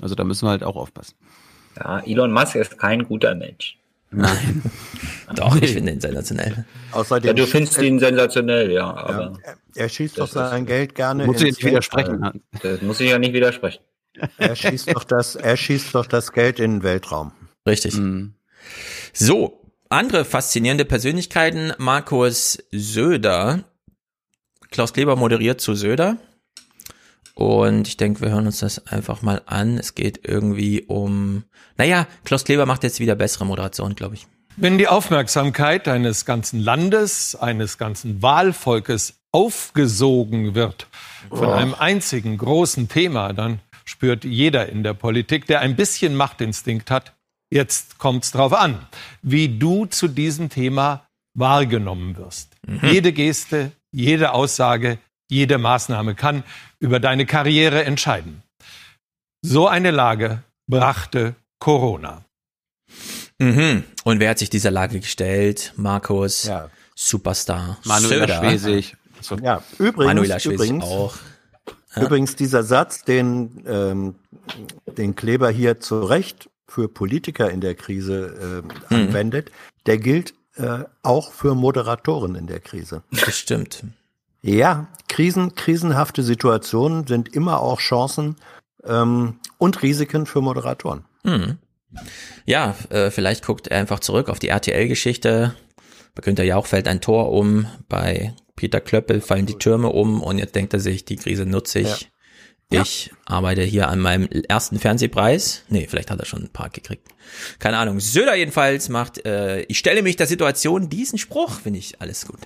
Also 0.00 0.14
da 0.14 0.24
müssen 0.24 0.46
wir 0.46 0.50
halt 0.50 0.62
auch 0.62 0.76
aufpassen. 0.76 1.16
Ja, 1.76 2.00
Elon 2.00 2.32
Musk 2.32 2.54
ist 2.54 2.78
kein 2.78 3.04
guter 3.04 3.34
Mensch. 3.34 3.76
Nein. 4.10 4.62
doch, 5.34 5.56
ich 5.56 5.72
finde 5.72 5.92
ihn 5.92 6.00
sensationell. 6.00 6.64
Außerdem 6.92 7.28
ja, 7.28 7.32
du 7.32 7.46
findest 7.46 7.82
ihn 7.82 7.98
sensationell, 7.98 8.70
ja. 8.70 8.94
Aber 8.94 9.32
ja, 9.44 9.54
er 9.74 9.88
schießt 9.88 10.18
doch 10.18 10.28
sein 10.28 10.66
Geld 10.66 10.94
gerne. 10.94 11.26
Muss 11.26 11.42
ich 11.42 11.56
nicht 11.56 11.64
widersprechen. 11.64 12.42
Das 12.62 12.80
muss 12.82 13.00
ich 13.00 13.10
ja 13.10 13.18
nicht 13.18 13.32
widersprechen. 13.32 13.82
Er 14.38 14.54
schießt 14.54 14.94
doch 14.94 15.02
das, 15.02 15.34
er 15.34 15.56
schießt 15.56 15.92
doch 15.94 16.06
das 16.06 16.32
Geld 16.32 16.60
in 16.60 16.76
den 16.76 16.82
Weltraum. 16.84 17.32
Richtig. 17.66 17.96
Mhm. 17.96 18.34
So, 19.12 19.60
andere 19.88 20.24
faszinierende 20.24 20.84
Persönlichkeiten. 20.84 21.72
Markus 21.78 22.62
Söder. 22.70 23.64
Klaus 24.70 24.92
Kleber 24.92 25.16
moderiert 25.16 25.60
zu 25.60 25.74
Söder. 25.74 26.18
Und 27.34 27.88
ich 27.88 27.96
denke, 27.96 28.20
wir 28.20 28.30
hören 28.30 28.46
uns 28.46 28.60
das 28.60 28.86
einfach 28.86 29.22
mal 29.22 29.42
an. 29.46 29.76
Es 29.76 29.94
geht 29.94 30.20
irgendwie 30.26 30.82
um, 30.82 31.44
naja, 31.76 32.06
Klaus 32.24 32.44
Kleber 32.44 32.64
macht 32.64 32.84
jetzt 32.84 33.00
wieder 33.00 33.16
bessere 33.16 33.44
Moderation, 33.44 33.94
glaube 33.94 34.14
ich. 34.14 34.26
Wenn 34.56 34.78
die 34.78 34.86
Aufmerksamkeit 34.86 35.88
eines 35.88 36.24
ganzen 36.24 36.60
Landes, 36.60 37.34
eines 37.34 37.76
ganzen 37.76 38.22
Wahlvolkes 38.22 39.14
aufgesogen 39.32 40.54
wird 40.54 40.86
von 41.28 41.50
einem 41.50 41.74
einzigen 41.74 42.38
großen 42.38 42.88
Thema, 42.88 43.32
dann 43.32 43.58
spürt 43.84 44.24
jeder 44.24 44.68
in 44.68 44.84
der 44.84 44.94
Politik, 44.94 45.46
der 45.46 45.58
ein 45.58 45.74
bisschen 45.74 46.14
Machtinstinkt 46.14 46.92
hat, 46.92 47.14
jetzt 47.50 47.98
kommt's 47.98 48.30
drauf 48.30 48.52
an, 48.52 48.86
wie 49.22 49.58
du 49.58 49.86
zu 49.86 50.06
diesem 50.06 50.50
Thema 50.50 51.08
wahrgenommen 51.34 52.16
wirst. 52.16 52.54
Mhm. 52.64 52.80
Jede 52.82 53.12
Geste, 53.12 53.72
jede 53.90 54.32
Aussage, 54.32 54.98
jede 55.30 55.58
Maßnahme 55.58 56.14
kann 56.14 56.44
über 56.78 57.00
deine 57.00 57.26
Karriere 57.26 57.84
entscheiden. 57.84 58.42
So 59.42 59.68
eine 59.68 59.90
Lage 59.90 60.42
brachte 60.66 61.34
Corona. 61.58 62.24
Mhm. 63.38 63.84
Und 64.04 64.20
wer 64.20 64.30
hat 64.30 64.38
sich 64.38 64.50
dieser 64.50 64.70
Lage 64.70 65.00
gestellt? 65.00 65.72
Markus, 65.76 66.44
ja. 66.44 66.70
Superstar, 66.94 67.78
Manuela 67.84 68.38
Schwesig. 68.38 68.96
Ja, 69.42 69.62
übrigens, 69.78 70.14
Manuela 70.14 70.38
Schwesig 70.38 70.54
übrigens, 70.54 70.84
auch. 70.84 71.16
Ja. 71.96 72.02
Übrigens 72.02 72.36
dieser 72.36 72.62
Satz, 72.62 73.04
den, 73.04 73.64
ähm, 73.66 74.14
den 74.86 75.14
Kleber 75.14 75.50
hier 75.50 75.80
zu 75.80 76.00
Recht 76.00 76.50
für 76.66 76.88
Politiker 76.88 77.50
in 77.50 77.60
der 77.60 77.74
Krise 77.74 78.62
äh, 78.90 78.94
mhm. 78.94 79.08
anwendet, 79.08 79.50
der 79.86 79.98
gilt 79.98 80.34
äh, 80.56 80.84
auch 81.02 81.32
für 81.32 81.54
Moderatoren 81.54 82.34
in 82.34 82.46
der 82.46 82.60
Krise. 82.60 83.02
Das 83.10 83.36
stimmt. 83.36 83.84
Ja, 84.46 84.88
Krisen, 85.08 85.54
krisenhafte 85.54 86.22
Situationen 86.22 87.06
sind 87.06 87.34
immer 87.34 87.60
auch 87.60 87.80
Chancen 87.80 88.36
ähm, 88.84 89.38
und 89.56 89.82
Risiken 89.82 90.26
für 90.26 90.42
Moderatoren. 90.42 91.06
Hm. 91.24 91.56
Ja, 92.44 92.76
äh, 92.90 93.10
vielleicht 93.10 93.46
guckt 93.46 93.68
er 93.68 93.78
einfach 93.78 94.00
zurück 94.00 94.28
auf 94.28 94.38
die 94.38 94.48
RTL-Geschichte. 94.48 95.54
Bei 96.14 96.20
Günter 96.20 96.44
Jauch 96.44 96.66
fällt 96.66 96.88
ein 96.88 97.00
Tor 97.00 97.32
um, 97.32 97.66
bei 97.88 98.34
Peter 98.54 98.82
Klöppel 98.82 99.22
fallen 99.22 99.46
die 99.46 99.58
Türme 99.58 99.88
um 99.88 100.22
und 100.22 100.36
jetzt 100.36 100.54
denkt 100.54 100.74
er 100.74 100.80
sich, 100.80 101.06
die 101.06 101.16
Krise 101.16 101.46
nutze 101.46 101.78
ich. 101.78 102.10
Ja. 102.70 102.82
Ich 102.82 103.12
arbeite 103.24 103.62
hier 103.62 103.88
an 103.88 104.00
meinem 104.00 104.28
ersten 104.28 104.78
Fernsehpreis. 104.78 105.62
Nee, 105.68 105.86
vielleicht 105.88 106.10
hat 106.10 106.20
er 106.20 106.26
schon 106.26 106.42
ein 106.42 106.52
paar 106.52 106.68
gekriegt. 106.68 107.08
Keine 107.60 107.78
Ahnung. 107.78 107.98
Söder 107.98 108.34
jedenfalls 108.34 108.90
macht, 108.90 109.24
äh, 109.24 109.62
ich 109.62 109.78
stelle 109.78 110.02
mich 110.02 110.16
der 110.16 110.26
Situation, 110.26 110.90
diesen 110.90 111.16
Spruch 111.16 111.60
finde 111.60 111.78
ich 111.78 112.02
alles 112.02 112.26
gut. 112.26 112.40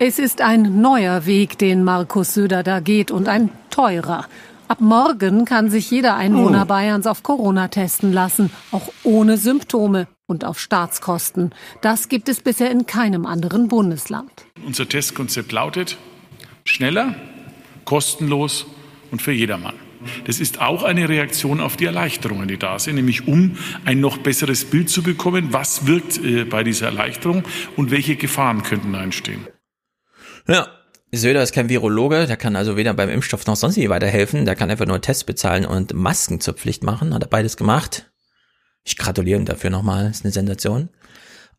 Es 0.00 0.20
ist 0.20 0.42
ein 0.42 0.80
neuer 0.80 1.26
Weg, 1.26 1.58
den 1.58 1.82
Markus 1.82 2.32
Söder 2.32 2.62
da 2.62 2.78
geht 2.78 3.10
und 3.10 3.26
ein 3.26 3.50
teurer. 3.68 4.26
Ab 4.68 4.80
morgen 4.80 5.44
kann 5.44 5.70
sich 5.70 5.90
jeder 5.90 6.14
Einwohner 6.14 6.60
hm. 6.60 6.68
Bayerns 6.68 7.06
auf 7.08 7.24
Corona 7.24 7.66
testen 7.66 8.12
lassen, 8.12 8.52
auch 8.70 8.92
ohne 9.02 9.38
Symptome 9.38 10.06
und 10.26 10.44
auf 10.44 10.60
Staatskosten. 10.60 11.52
Das 11.80 12.08
gibt 12.08 12.28
es 12.28 12.42
bisher 12.42 12.70
in 12.70 12.86
keinem 12.86 13.26
anderen 13.26 13.66
Bundesland. 13.66 14.30
Unser 14.64 14.88
Testkonzept 14.88 15.50
lautet 15.50 15.98
schneller, 16.64 17.16
kostenlos 17.84 18.66
und 19.10 19.20
für 19.20 19.32
jedermann. 19.32 19.74
Das 20.26 20.38
ist 20.38 20.60
auch 20.60 20.84
eine 20.84 21.08
Reaktion 21.08 21.58
auf 21.60 21.76
die 21.76 21.86
Erleichterungen, 21.86 22.46
die 22.46 22.56
da 22.56 22.78
sind, 22.78 22.94
nämlich 22.94 23.26
um 23.26 23.56
ein 23.84 23.98
noch 23.98 24.18
besseres 24.18 24.64
Bild 24.64 24.90
zu 24.90 25.02
bekommen, 25.02 25.48
was 25.50 25.88
wirkt 25.88 26.24
äh, 26.24 26.44
bei 26.44 26.62
dieser 26.62 26.86
Erleichterung 26.86 27.42
und 27.74 27.90
welche 27.90 28.14
Gefahren 28.14 28.62
könnten 28.62 28.92
da 28.92 29.02
entstehen. 29.02 29.44
Ja. 30.48 30.68
Söder 31.10 31.42
ist 31.42 31.54
kein 31.54 31.70
Virologe, 31.70 32.26
der 32.26 32.36
kann 32.36 32.54
also 32.54 32.76
weder 32.76 32.92
beim 32.92 33.08
Impfstoff 33.08 33.46
noch 33.46 33.56
sonst 33.56 33.76
wie 33.76 33.88
weiterhelfen. 33.88 34.44
Der 34.44 34.54
kann 34.54 34.70
einfach 34.70 34.84
nur 34.84 35.00
Tests 35.00 35.24
bezahlen 35.24 35.64
und 35.64 35.94
Masken 35.94 36.40
zur 36.40 36.52
Pflicht 36.52 36.82
machen. 36.82 37.14
Hat 37.14 37.22
er 37.22 37.28
beides 37.28 37.56
gemacht. 37.56 38.10
Ich 38.84 38.98
gratuliere 38.98 39.38
ihm 39.38 39.46
dafür 39.46 39.70
nochmal. 39.70 40.10
Ist 40.10 40.24
eine 40.24 40.32
Sensation. 40.32 40.90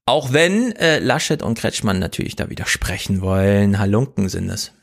Auch 0.10 0.34
wenn 0.34 0.72
äh, 0.72 0.98
Laschet 0.98 1.44
und 1.44 1.56
Kretschmann 1.56 2.00
natürlich 2.00 2.36
da 2.36 2.50
widersprechen 2.50 3.22
wollen. 3.22 3.78
Halunken 3.78 4.28
sind 4.28 4.50
es. 4.50 4.74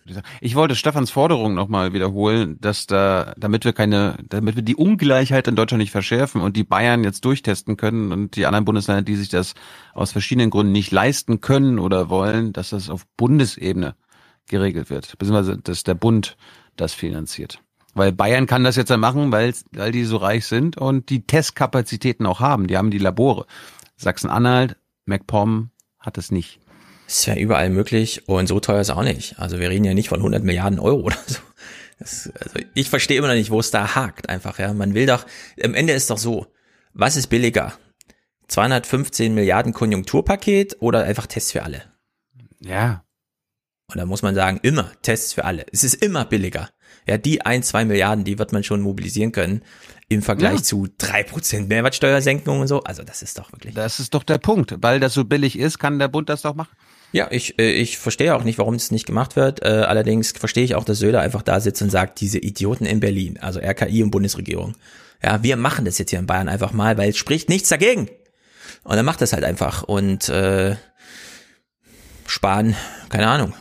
Ich 0.41 0.55
wollte 0.55 0.77
Stefans 0.77 1.11
Forderung 1.11 1.53
nochmal 1.53 1.93
wiederholen, 1.93 2.59
dass 2.61 2.87
da, 2.87 3.35
damit 3.37 3.65
wir 3.65 3.73
keine, 3.73 4.19
damit 4.29 4.55
wir 4.55 4.63
die 4.63 4.77
Ungleichheit 4.77 5.49
in 5.49 5.57
Deutschland 5.57 5.81
nicht 5.81 5.91
verschärfen 5.91 6.41
und 6.41 6.57
die 6.57 6.63
Bayern 6.63 7.03
jetzt 7.03 7.25
durchtesten 7.25 7.77
können 7.77 8.13
und 8.13 8.37
die 8.37 8.47
anderen 8.47 8.65
Bundesländer, 8.65 9.03
die 9.03 9.17
sich 9.17 9.29
das 9.29 9.55
aus 9.95 10.13
verschiedenen 10.13 10.51
Gründen 10.51 10.71
nicht 10.71 10.93
leisten 10.93 11.41
können 11.41 11.81
oder 11.81 12.09
wollen, 12.09 12.53
dass 12.53 12.71
das 12.71 12.89
auf 12.89 13.05
Bundesebene 13.17 13.97
geregelt 14.49 14.91
wird, 14.91 15.19
beziehungsweise 15.19 15.59
dass 15.59 15.83
der 15.83 15.95
Bund 15.95 16.37
das 16.77 16.95
finanziert. 16.95 17.59
Weil 17.95 18.13
Bayern 18.13 18.47
kann 18.47 18.63
das 18.63 18.77
jetzt 18.77 18.91
dann 18.91 19.01
machen, 19.01 19.33
weil, 19.33 19.53
weil 19.73 19.91
die 19.91 20.05
so 20.05 20.19
reich 20.19 20.47
sind 20.47 20.77
und 20.77 21.11
die 21.11 21.27
Testkapazitäten 21.27 22.27
auch 22.27 22.39
haben. 22.39 22.69
Die 22.69 22.77
haben 22.77 22.93
die 22.93 22.99
Labore. 22.99 23.47
Sachsen-Anhalt, 23.97 24.77
MacPom 25.07 25.71
hat 25.99 26.19
es 26.19 26.31
nicht. 26.31 26.61
Ist 27.07 27.27
ja 27.27 27.37
überall 27.37 27.71
möglich 27.71 28.29
und 28.29 28.49
so 28.49 28.61
teuer 28.61 28.81
ist 28.81 28.91
auch 28.91 29.03
nicht. 29.03 29.39
Also 29.39 29.59
wir 29.59 29.71
reden 29.71 29.85
ja 29.85 29.95
nicht 29.95 30.09
von 30.09 30.19
100 30.19 30.43
Milliarden 30.43 30.79
Euro 30.79 31.03
oder 31.03 31.17
so. 31.27 31.39
Das, 31.99 32.31
also 32.41 32.59
ich 32.75 32.91
verstehe 32.91 33.17
immer 33.17 33.29
noch 33.29 33.35
nicht, 33.35 33.51
wo 33.51 33.61
es 33.61 33.71
da 33.71 33.95
hakt 33.95 34.29
einfach. 34.29 34.59
Ja, 34.59 34.75
man 34.75 34.95
will 34.95 35.07
doch. 35.07 35.25
Am 35.63 35.75
Ende 35.75 35.95
ist 35.95 36.11
doch 36.11 36.19
so. 36.19 36.47
Was 36.93 37.17
ist 37.17 37.29
billiger? 37.29 37.79
215 38.49 39.35
Milliarden 39.35 39.73
Konjunkturpaket 39.73 40.77
oder 40.81 41.05
einfach 41.05 41.27
Tests 41.27 41.53
für 41.53 41.63
alle? 41.63 41.83
Ja. 42.61 43.05
Und 43.89 43.99
da 43.99 44.05
muss 44.05 44.23
man 44.23 44.35
sagen, 44.35 44.61
immer 44.63 44.91
Tests 45.03 45.33
für 45.33 45.45
alle. 45.45 45.65
Es 45.73 45.85
ist 45.85 45.95
immer 45.95 46.25
billiger. 46.25 46.71
Ja, 47.07 47.19
die 47.19 47.43
ein, 47.43 47.63
zwei 47.63 47.85
Milliarden, 47.85 48.25
die 48.25 48.39
wird 48.39 48.53
man 48.53 48.65
schon 48.65 48.81
mobilisieren 48.81 49.33
können 49.33 49.63
im 50.09 50.23
Vergleich 50.23 50.59
ja. 50.59 50.63
zu 50.63 50.89
drei 50.99 51.23
Prozent 51.23 51.69
Mehrwertsteuersenkung 51.69 52.61
und 52.61 52.69
so. 52.69 52.83
Also 52.83 53.03
das 53.03 53.23
ist 53.23 53.39
doch 53.39 53.53
wirklich. 53.53 53.75
Das 53.75 53.99
ist 53.99 54.15
doch 54.15 54.23
der 54.23 54.39
Punkt. 54.39 54.75
Weil 54.81 55.01
das 55.01 55.15
so 55.15 55.25
billig 55.25 55.59
ist, 55.59 55.79
kann 55.79 55.99
der 55.99 56.09
Bund 56.09 56.29
das 56.29 56.43
doch 56.43 56.55
machen. 56.55 56.77
Ja, 57.13 57.29
ich, 57.31 57.59
äh, 57.59 57.73
ich 57.73 57.99
verstehe 57.99 58.35
auch 58.35 58.45
nicht, 58.45 58.59
warum 58.59 58.75
es 58.75 58.91
nicht 58.91 59.07
gemacht 59.07 59.37
wird. 59.37 59.63
Äh, 59.63 59.69
allerdings 59.69 60.33
verstehe 60.33 60.65
ich 60.65 60.75
auch, 60.75 60.85
dass 60.85 60.99
Söder 60.99 61.21
einfach 61.21 61.43
da 61.43 61.61
sitzt 61.61 61.83
und 61.83 61.91
sagt, 61.91 62.21
diese 62.21 62.39
Idioten 62.39 62.87
in 62.87 63.01
Berlin, 63.01 63.39
also 63.41 63.61
RKI 63.61 64.03
und 64.03 64.11
Bundesregierung. 64.11 64.77
Ja, 65.23 65.43
wir 65.43 65.57
machen 65.57 65.85
das 65.85 65.99
jetzt 65.99 66.11
hier 66.11 66.19
in 66.19 66.27
Bayern 66.27 66.49
einfach 66.49 66.73
mal, 66.73 66.99
weil 66.99 67.11
es 67.11 67.17
spricht 67.17 67.49
nichts 67.49 67.69
dagegen. 67.69 68.09
Und 68.85 68.97
er 68.97 69.03
macht 69.03 69.21
das 69.21 69.33
halt 69.33 69.45
einfach. 69.45 69.83
Und 69.83 70.29
äh, 70.29 70.77
Spahn, 72.27 72.77
keine 73.09 73.29
Ahnung, 73.29 73.55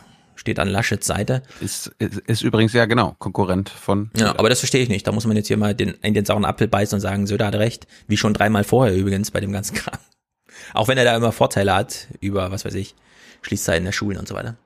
steht 0.46 0.60
an 0.60 0.68
Laschets 0.68 1.08
Seite. 1.08 1.42
Ist, 1.60 1.90
ist, 1.98 2.18
ist 2.18 2.42
übrigens 2.42 2.72
ja 2.72 2.86
genau 2.86 3.16
Konkurrent 3.18 3.68
von. 3.68 4.10
Ja, 4.16 4.38
aber 4.38 4.48
das 4.48 4.60
verstehe 4.60 4.80
ich 4.80 4.88
nicht. 4.88 5.04
Da 5.04 5.10
muss 5.10 5.26
man 5.26 5.36
jetzt 5.36 5.48
hier 5.48 5.56
mal 5.56 5.74
den, 5.74 5.94
in 6.02 6.14
den 6.14 6.24
sauren 6.24 6.44
Apfel 6.44 6.68
beißen 6.68 6.94
und 6.94 7.00
sagen, 7.00 7.26
Söder 7.26 7.46
hat 7.46 7.56
recht. 7.56 7.88
Wie 8.06 8.16
schon 8.16 8.32
dreimal 8.32 8.62
vorher 8.62 8.94
übrigens 8.94 9.32
bei 9.32 9.40
dem 9.40 9.50
ganzen 9.50 9.74
Kram. 9.74 9.98
Auch 10.72 10.86
wenn 10.86 10.98
er 10.98 11.04
da 11.04 11.16
immer 11.16 11.32
Vorteile 11.32 11.74
hat 11.74 12.06
über, 12.20 12.52
was 12.52 12.64
weiß 12.64 12.74
ich, 12.74 12.94
Schließzeiten 13.42 13.84
der 13.84 13.90
Schulen 13.90 14.18
und 14.18 14.28
so 14.28 14.36
weiter. 14.36 14.56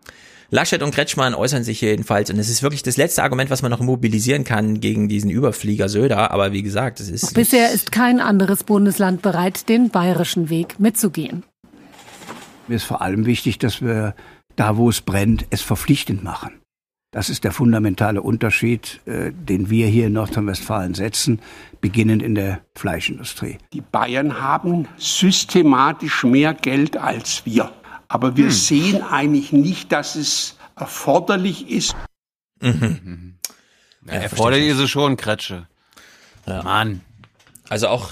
Laschet 0.51 0.82
und 0.82 0.94
Kretschmann 0.94 1.35
äußern 1.35 1.65
sich 1.65 1.81
jedenfalls 1.81 2.28
und 2.28 2.39
es 2.39 2.51
ist 2.51 2.62
wirklich 2.62 2.82
das 2.82 2.97
letzte 2.97 3.23
Argument, 3.23 3.51
was 3.51 3.62
man 3.62 3.70
noch 3.70 3.81
mobilisieren 3.81 4.44
kann 4.44 4.81
gegen 4.81 5.09
diesen 5.09 5.31
Überflieger 5.31 5.89
Söder. 5.89 6.31
Aber 6.32 6.52
wie 6.52 6.62
gesagt, 6.62 7.01
es 7.01 7.09
ist. 7.09 7.32
Bisher 7.35 7.70
ist 7.70 7.93
kein 7.93 8.20
anderes 8.20 8.65
Bundesland 8.65 9.23
bereit, 9.23 9.69
den 9.69 9.89
bayerischen 9.90 10.51
Weg 10.51 10.78
mitzugehen. 10.78 11.44
Mir 12.66 12.77
ist 12.77 12.85
vor 12.85 13.01
allem 13.01 13.27
wichtig, 13.27 13.59
dass 13.59 13.81
wir 13.81 14.15
da, 14.56 14.77
wo 14.77 14.89
es 14.89 15.01
brennt, 15.01 15.47
es 15.51 15.62
verpflichtend 15.62 16.22
machen. 16.22 16.60
Das 17.12 17.28
ist 17.28 17.43
der 17.43 17.51
fundamentale 17.51 18.22
Unterschied, 18.22 19.01
äh, 19.06 19.32
den 19.32 19.68
wir 19.68 19.89
hier 19.89 20.06
in 20.06 20.12
Nordrhein-Westfalen 20.12 20.94
setzen, 20.94 21.40
beginnend 21.81 22.22
in 22.22 22.36
der 22.36 22.60
Fleischindustrie. 22.77 23.59
Die 23.72 23.81
Bayern 23.81 24.40
haben 24.40 24.86
systematisch 24.97 26.22
mehr 26.22 26.55
Geld 26.55 26.97
als 26.97 27.44
wir. 27.44 27.72
Aber 28.06 28.36
wir 28.36 28.47
hm. 28.47 28.51
sehen 28.52 29.02
eigentlich 29.02 29.52
nicht, 29.52 29.90
dass 29.90 30.14
es 30.14 30.56
erforderlich 30.77 31.68
ist. 31.68 31.97
Mhm. 32.60 33.39
Ja, 34.06 34.14
erforderlich 34.14 34.68
ist 34.68 34.78
es 34.78 34.90
schon, 34.90 35.16
Kretsche. 35.16 35.66
Ja. 36.47 36.62
Mann. 36.62 37.01
Also 37.68 37.89
auch 37.89 38.10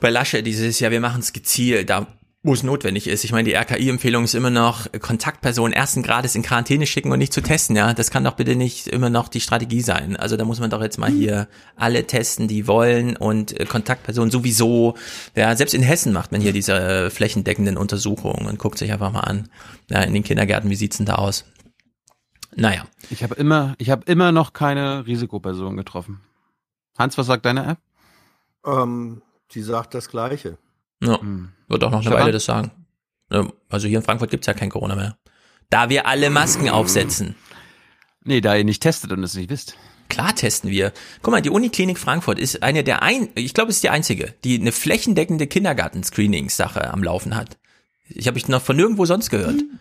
bei 0.00 0.10
Lasche 0.10 0.42
dieses 0.42 0.80
Jahr, 0.80 0.90
wir 0.90 1.00
machen 1.00 1.20
es 1.20 1.32
gezielt, 1.32 1.88
da 1.90 2.06
wo 2.44 2.52
es 2.52 2.64
notwendig 2.64 3.06
ist. 3.06 3.22
Ich 3.22 3.30
meine, 3.30 3.48
die 3.48 3.54
RKI-Empfehlung 3.54 4.24
ist 4.24 4.34
immer 4.34 4.50
noch, 4.50 4.90
Kontaktpersonen 5.00 5.72
ersten 5.72 6.02
Grades 6.02 6.34
in 6.34 6.42
Quarantäne 6.42 6.86
schicken 6.86 7.12
und 7.12 7.18
nicht 7.18 7.32
zu 7.32 7.40
testen, 7.40 7.76
ja. 7.76 7.94
Das 7.94 8.10
kann 8.10 8.24
doch 8.24 8.34
bitte 8.34 8.56
nicht 8.56 8.88
immer 8.88 9.10
noch 9.10 9.28
die 9.28 9.40
Strategie 9.40 9.80
sein. 9.80 10.16
Also 10.16 10.36
da 10.36 10.44
muss 10.44 10.58
man 10.58 10.68
doch 10.68 10.82
jetzt 10.82 10.98
mal 10.98 11.10
hier 11.10 11.46
alle 11.76 12.04
testen, 12.04 12.48
die 12.48 12.66
wollen 12.66 13.16
und 13.16 13.58
äh, 13.58 13.64
Kontaktpersonen 13.64 14.32
sowieso. 14.32 14.96
Ja, 15.36 15.54
selbst 15.54 15.72
in 15.72 15.82
Hessen 15.82 16.12
macht 16.12 16.32
man 16.32 16.40
hier 16.40 16.52
diese 16.52 16.74
äh, 16.74 17.10
flächendeckenden 17.10 17.76
Untersuchungen 17.76 18.46
und 18.46 18.58
guckt 18.58 18.78
sich 18.78 18.90
einfach 18.90 19.12
mal 19.12 19.20
an. 19.20 19.48
Ja, 19.88 20.00
in 20.02 20.12
den 20.12 20.24
Kindergärten, 20.24 20.68
wie 20.68 20.76
sieht's 20.76 20.96
denn 20.96 21.06
da 21.06 21.16
aus? 21.16 21.44
Naja. 22.56 22.86
Ich 23.10 23.22
habe 23.22 23.36
immer, 23.36 23.76
ich 23.78 23.90
habe 23.90 24.02
immer 24.06 24.32
noch 24.32 24.52
keine 24.52 25.06
Risikoperson 25.06 25.76
getroffen. 25.76 26.20
Hans, 26.98 27.16
was 27.16 27.26
sagt 27.26 27.46
deine 27.46 27.66
App? 27.66 27.78
Ähm, 28.66 29.22
die 29.52 29.62
sagt 29.62 29.94
das 29.94 30.08
Gleiche. 30.08 30.58
Ja, 31.02 31.20
hm. 31.20 31.50
Wird 31.72 31.82
auch 31.84 31.90
noch 31.90 31.98
eine 31.98 32.06
Stefan? 32.06 32.20
Weile 32.20 32.32
das 32.32 32.44
sagen. 32.44 32.70
Also 33.68 33.88
hier 33.88 33.98
in 33.98 34.04
Frankfurt 34.04 34.30
gibt's 34.30 34.46
ja 34.46 34.54
kein 34.54 34.70
Corona 34.70 34.94
mehr. 34.94 35.16
Da 35.70 35.88
wir 35.88 36.06
alle 36.06 36.30
Masken 36.30 36.68
aufsetzen. 36.68 37.34
Nee, 38.24 38.40
da 38.40 38.54
ihr 38.54 38.64
nicht 38.64 38.82
testet 38.82 39.10
und 39.10 39.24
es 39.24 39.34
nicht 39.34 39.50
wisst. 39.50 39.76
Klar 40.08 40.34
testen 40.34 40.70
wir. 40.70 40.92
Guck 41.22 41.32
mal, 41.32 41.40
die 41.40 41.48
Uniklinik 41.48 41.98
Frankfurt 41.98 42.38
ist 42.38 42.62
eine 42.62 42.84
der 42.84 43.02
ein, 43.02 43.30
ich 43.34 43.54
glaube, 43.54 43.70
es 43.70 43.76
ist 43.76 43.82
die 43.82 43.88
einzige, 43.88 44.34
die 44.44 44.60
eine 44.60 44.70
flächendeckende 44.70 45.46
Kindergarten-Screenings-Sache 45.46 46.92
am 46.92 47.02
Laufen 47.02 47.34
hat. 47.34 47.56
Ich 48.08 48.26
habe 48.26 48.36
ich 48.36 48.46
noch 48.46 48.60
von 48.60 48.76
nirgendwo 48.76 49.06
sonst 49.06 49.30
gehört. 49.30 49.56
Mhm. 49.56 49.78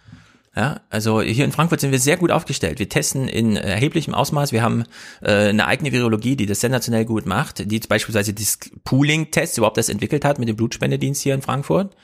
Ja, 0.54 0.82
also 0.90 1.22
hier 1.22 1.46
in 1.46 1.54
Frankfurt 1.54 1.80
sind 1.80 1.92
wir 1.92 2.00
sehr 2.00 2.18
gut 2.18 2.30
aufgestellt. 2.30 2.80
Wir 2.80 2.90
testen 2.90 3.30
in 3.30 3.56
erheblichem 3.56 4.14
Ausmaß. 4.14 4.52
Wir 4.52 4.62
haben 4.62 4.84
äh, 5.22 5.48
eine 5.48 5.66
eigene 5.66 5.94
Virologie, 5.94 6.36
die 6.36 6.46
das 6.46 6.60
sensationell 6.60 7.06
gut 7.06 7.26
macht, 7.26 7.72
die 7.72 7.80
beispielsweise 7.80 8.34
das 8.34 8.60
Pooling-Test 8.84 9.58
überhaupt 9.58 9.78
das 9.78 9.88
entwickelt 9.88 10.26
hat 10.26 10.40
mit 10.40 10.50
dem 10.50 10.58
Blutspendedienst 10.58 11.22
hier 11.22 11.36
in 11.36 11.42
Frankfurt. 11.42 11.96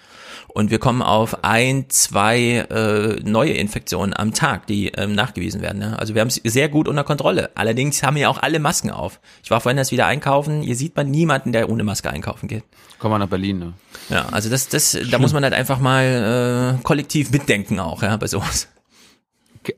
Und 0.57 0.71
wir 0.71 0.79
kommen 0.79 1.03
auf 1.03 1.43
ein, 1.43 1.88
zwei 1.89 2.65
äh, 2.71 3.21
neue 3.21 3.51
Infektionen 3.51 4.15
am 4.15 4.34
Tag, 4.34 4.65
die 4.65 4.88
ähm, 4.88 5.13
nachgewiesen 5.13 5.61
werden. 5.61 5.84
Ja? 5.84 5.93
Also 5.97 6.15
wir 6.15 6.21
haben 6.21 6.29
es 6.29 6.41
sehr 6.43 6.67
gut 6.67 6.88
unter 6.88 7.03
Kontrolle. 7.03 7.51
Allerdings 7.53 8.01
haben 8.01 8.17
ja 8.17 8.27
auch 8.27 8.41
alle 8.41 8.57
Masken 8.57 8.89
auf. 8.89 9.19
Ich 9.43 9.51
war 9.51 9.61
vorhin 9.61 9.77
erst 9.77 9.91
wieder 9.91 10.07
einkaufen. 10.07 10.63
Hier 10.63 10.75
sieht 10.75 10.95
man 10.95 11.11
niemanden, 11.11 11.51
der 11.51 11.69
ohne 11.69 11.84
Maske 11.84 12.09
einkaufen 12.09 12.47
geht. 12.47 12.63
Kommen 12.97 13.13
wir 13.13 13.19
nach 13.19 13.27
Berlin, 13.27 13.59
ne? 13.59 13.73
Ja, 14.09 14.29
also 14.29 14.49
das, 14.49 14.67
das, 14.67 14.97
da 15.11 15.19
muss 15.19 15.31
man 15.31 15.43
halt 15.43 15.53
einfach 15.53 15.77
mal 15.77 16.79
äh, 16.79 16.81
kollektiv 16.81 17.29
mitdenken 17.29 17.79
auch, 17.79 18.01
ja, 18.01 18.17
bei 18.17 18.25
sowas. 18.25 18.67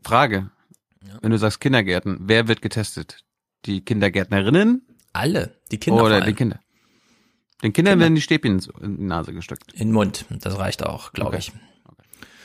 Frage. 0.05 0.49
Wenn 1.21 1.31
du 1.31 1.37
sagst 1.37 1.59
Kindergärten, 1.59 2.19
wer 2.21 2.47
wird 2.47 2.61
getestet? 2.61 3.25
Die 3.65 3.81
Kindergärtnerinnen? 3.83 4.87
Alle, 5.11 5.55
die 5.71 5.77
Kinder. 5.77 6.05
Oder 6.05 6.21
die 6.21 6.35
Kinder. 6.35 6.61
Den 7.61 7.73
Kindern 7.73 7.93
Kinder. 7.93 8.05
werden 8.05 8.15
die 8.15 8.21
Stäbchen 8.21 8.61
in 8.81 8.97
die 8.97 9.03
Nase 9.03 9.33
gesteckt. 9.33 9.73
In 9.73 9.89
den 9.89 9.91
Mund. 9.91 10.25
Das 10.29 10.57
reicht 10.57 10.85
auch, 10.85 11.11
glaube 11.11 11.29
okay. 11.31 11.39
ich. 11.39 11.51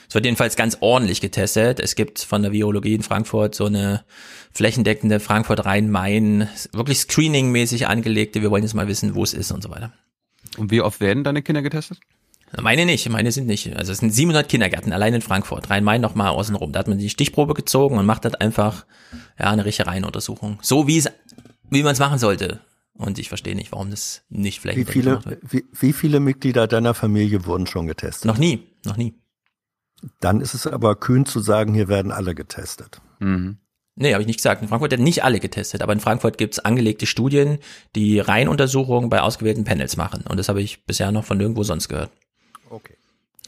Es 0.09 0.15
wird 0.15 0.27
jedenfalls 0.27 0.57
ganz 0.57 0.79
ordentlich 0.81 1.21
getestet. 1.21 1.81
Es 1.81 1.95
gibt 1.95 2.21
von 2.21 2.43
der 2.43 2.53
Virologie 2.53 2.95
in 2.95 3.03
Frankfurt 3.03 3.55
so 3.55 3.67
eine 3.67 4.05
flächendeckende 4.53 5.19
Frankfurt 5.19 5.65
Rhein-Main, 5.65 6.49
wirklich 6.73 6.99
screening-mäßig 6.99 7.87
angelegte. 7.87 8.43
Wir 8.43 8.51
wollen 8.51 8.63
jetzt 8.63 8.75
mal 8.75 8.87
wissen, 8.87 9.15
wo 9.15 9.23
es 9.23 9.35
ist 9.35 9.51
und 9.51 9.63
so 9.63 9.71
weiter. 9.71 9.93
Und 10.59 10.71
wie 10.71 10.83
oft 10.83 11.01
werden 11.01 11.25
deine 11.25 11.43
Kinder 11.43 11.63
getestet? 11.63 11.99
Meine 12.61 12.87
nicht, 12.87 13.09
meine 13.09 13.33
sind 13.33 13.47
nicht. 13.47 13.77
Also 13.77 13.91
es 13.91 13.99
sind 13.99 14.11
700 14.11 14.49
Kindergärten 14.49 14.93
allein 14.93 15.15
in 15.15 15.23
Frankfurt. 15.23 15.71
Rhein-Main 15.71 16.01
nochmal 16.01 16.29
außenrum. 16.29 16.73
Da 16.73 16.81
hat 16.81 16.89
man 16.89 16.99
die 16.99 17.11
Stichprobe 17.11 17.55
gezogen 17.55 17.99
und 17.99 18.07
macht 18.07 18.25
halt 18.25 18.41
einfach 18.41 18.85
ja 19.39 19.51
eine 19.51 19.65
Reihenuntersuchung. 19.65 20.59
So 20.63 20.87
wie 20.87 20.99
es, 20.99 21.11
wie 21.71 21.83
man 21.83 21.93
es 21.93 21.99
machen 21.99 22.19
sollte. 22.19 22.61
Und 22.97 23.19
ich 23.19 23.29
verstehe 23.29 23.57
nicht, 23.57 23.73
warum 23.73 23.91
das 23.91 24.23
nicht 24.29 24.61
vielleicht 24.61 24.79
wie 24.79 24.85
viele, 24.85 25.21
wie, 25.43 25.65
wie 25.73 25.93
viele 25.93 26.21
Mitglieder 26.21 26.69
deiner 26.69 26.95
Familie 26.95 27.45
wurden 27.45 27.67
schon 27.67 27.87
getestet? 27.87 28.27
Noch 28.27 28.39
nie, 28.39 28.69
noch 28.85 28.97
nie. 28.97 29.15
Dann 30.21 30.41
ist 30.41 30.55
es 30.55 30.67
aber 30.67 30.97
kühn 30.97 31.27
zu 31.27 31.41
sagen, 31.41 31.75
hier 31.75 31.89
werden 31.89 32.13
alle 32.13 32.35
getestet. 32.35 33.01
Mhm. 33.19 33.59
Nee, 33.97 34.13
habe 34.13 34.23
ich 34.23 34.27
nicht 34.27 34.39
gesagt. 34.39 34.61
In 34.61 34.69
Frankfurt 34.69 34.91
werden 34.91 35.05
nicht 35.05 35.23
alle 35.23 35.39
getestet, 35.39 35.83
aber 35.83 35.93
in 35.93 36.01
Frankfurt 36.01 36.37
gibt's 36.37 36.59
angelegte 36.59 37.07
Studien, 37.07 37.59
die 37.95 38.19
Reihenuntersuchungen 38.19 39.09
bei 39.09 39.21
ausgewählten 39.21 39.65
Panels 39.65 39.97
machen. 39.97 40.25
Und 40.29 40.37
das 40.37 40.49
habe 40.49 40.63
ich 40.63 40.85
bisher 40.85 41.13
noch 41.13 41.25
von 41.25 41.39
nirgendwo 41.39 41.63
sonst 41.63 41.89
gehört. 41.89 42.11
Okay. 42.71 42.97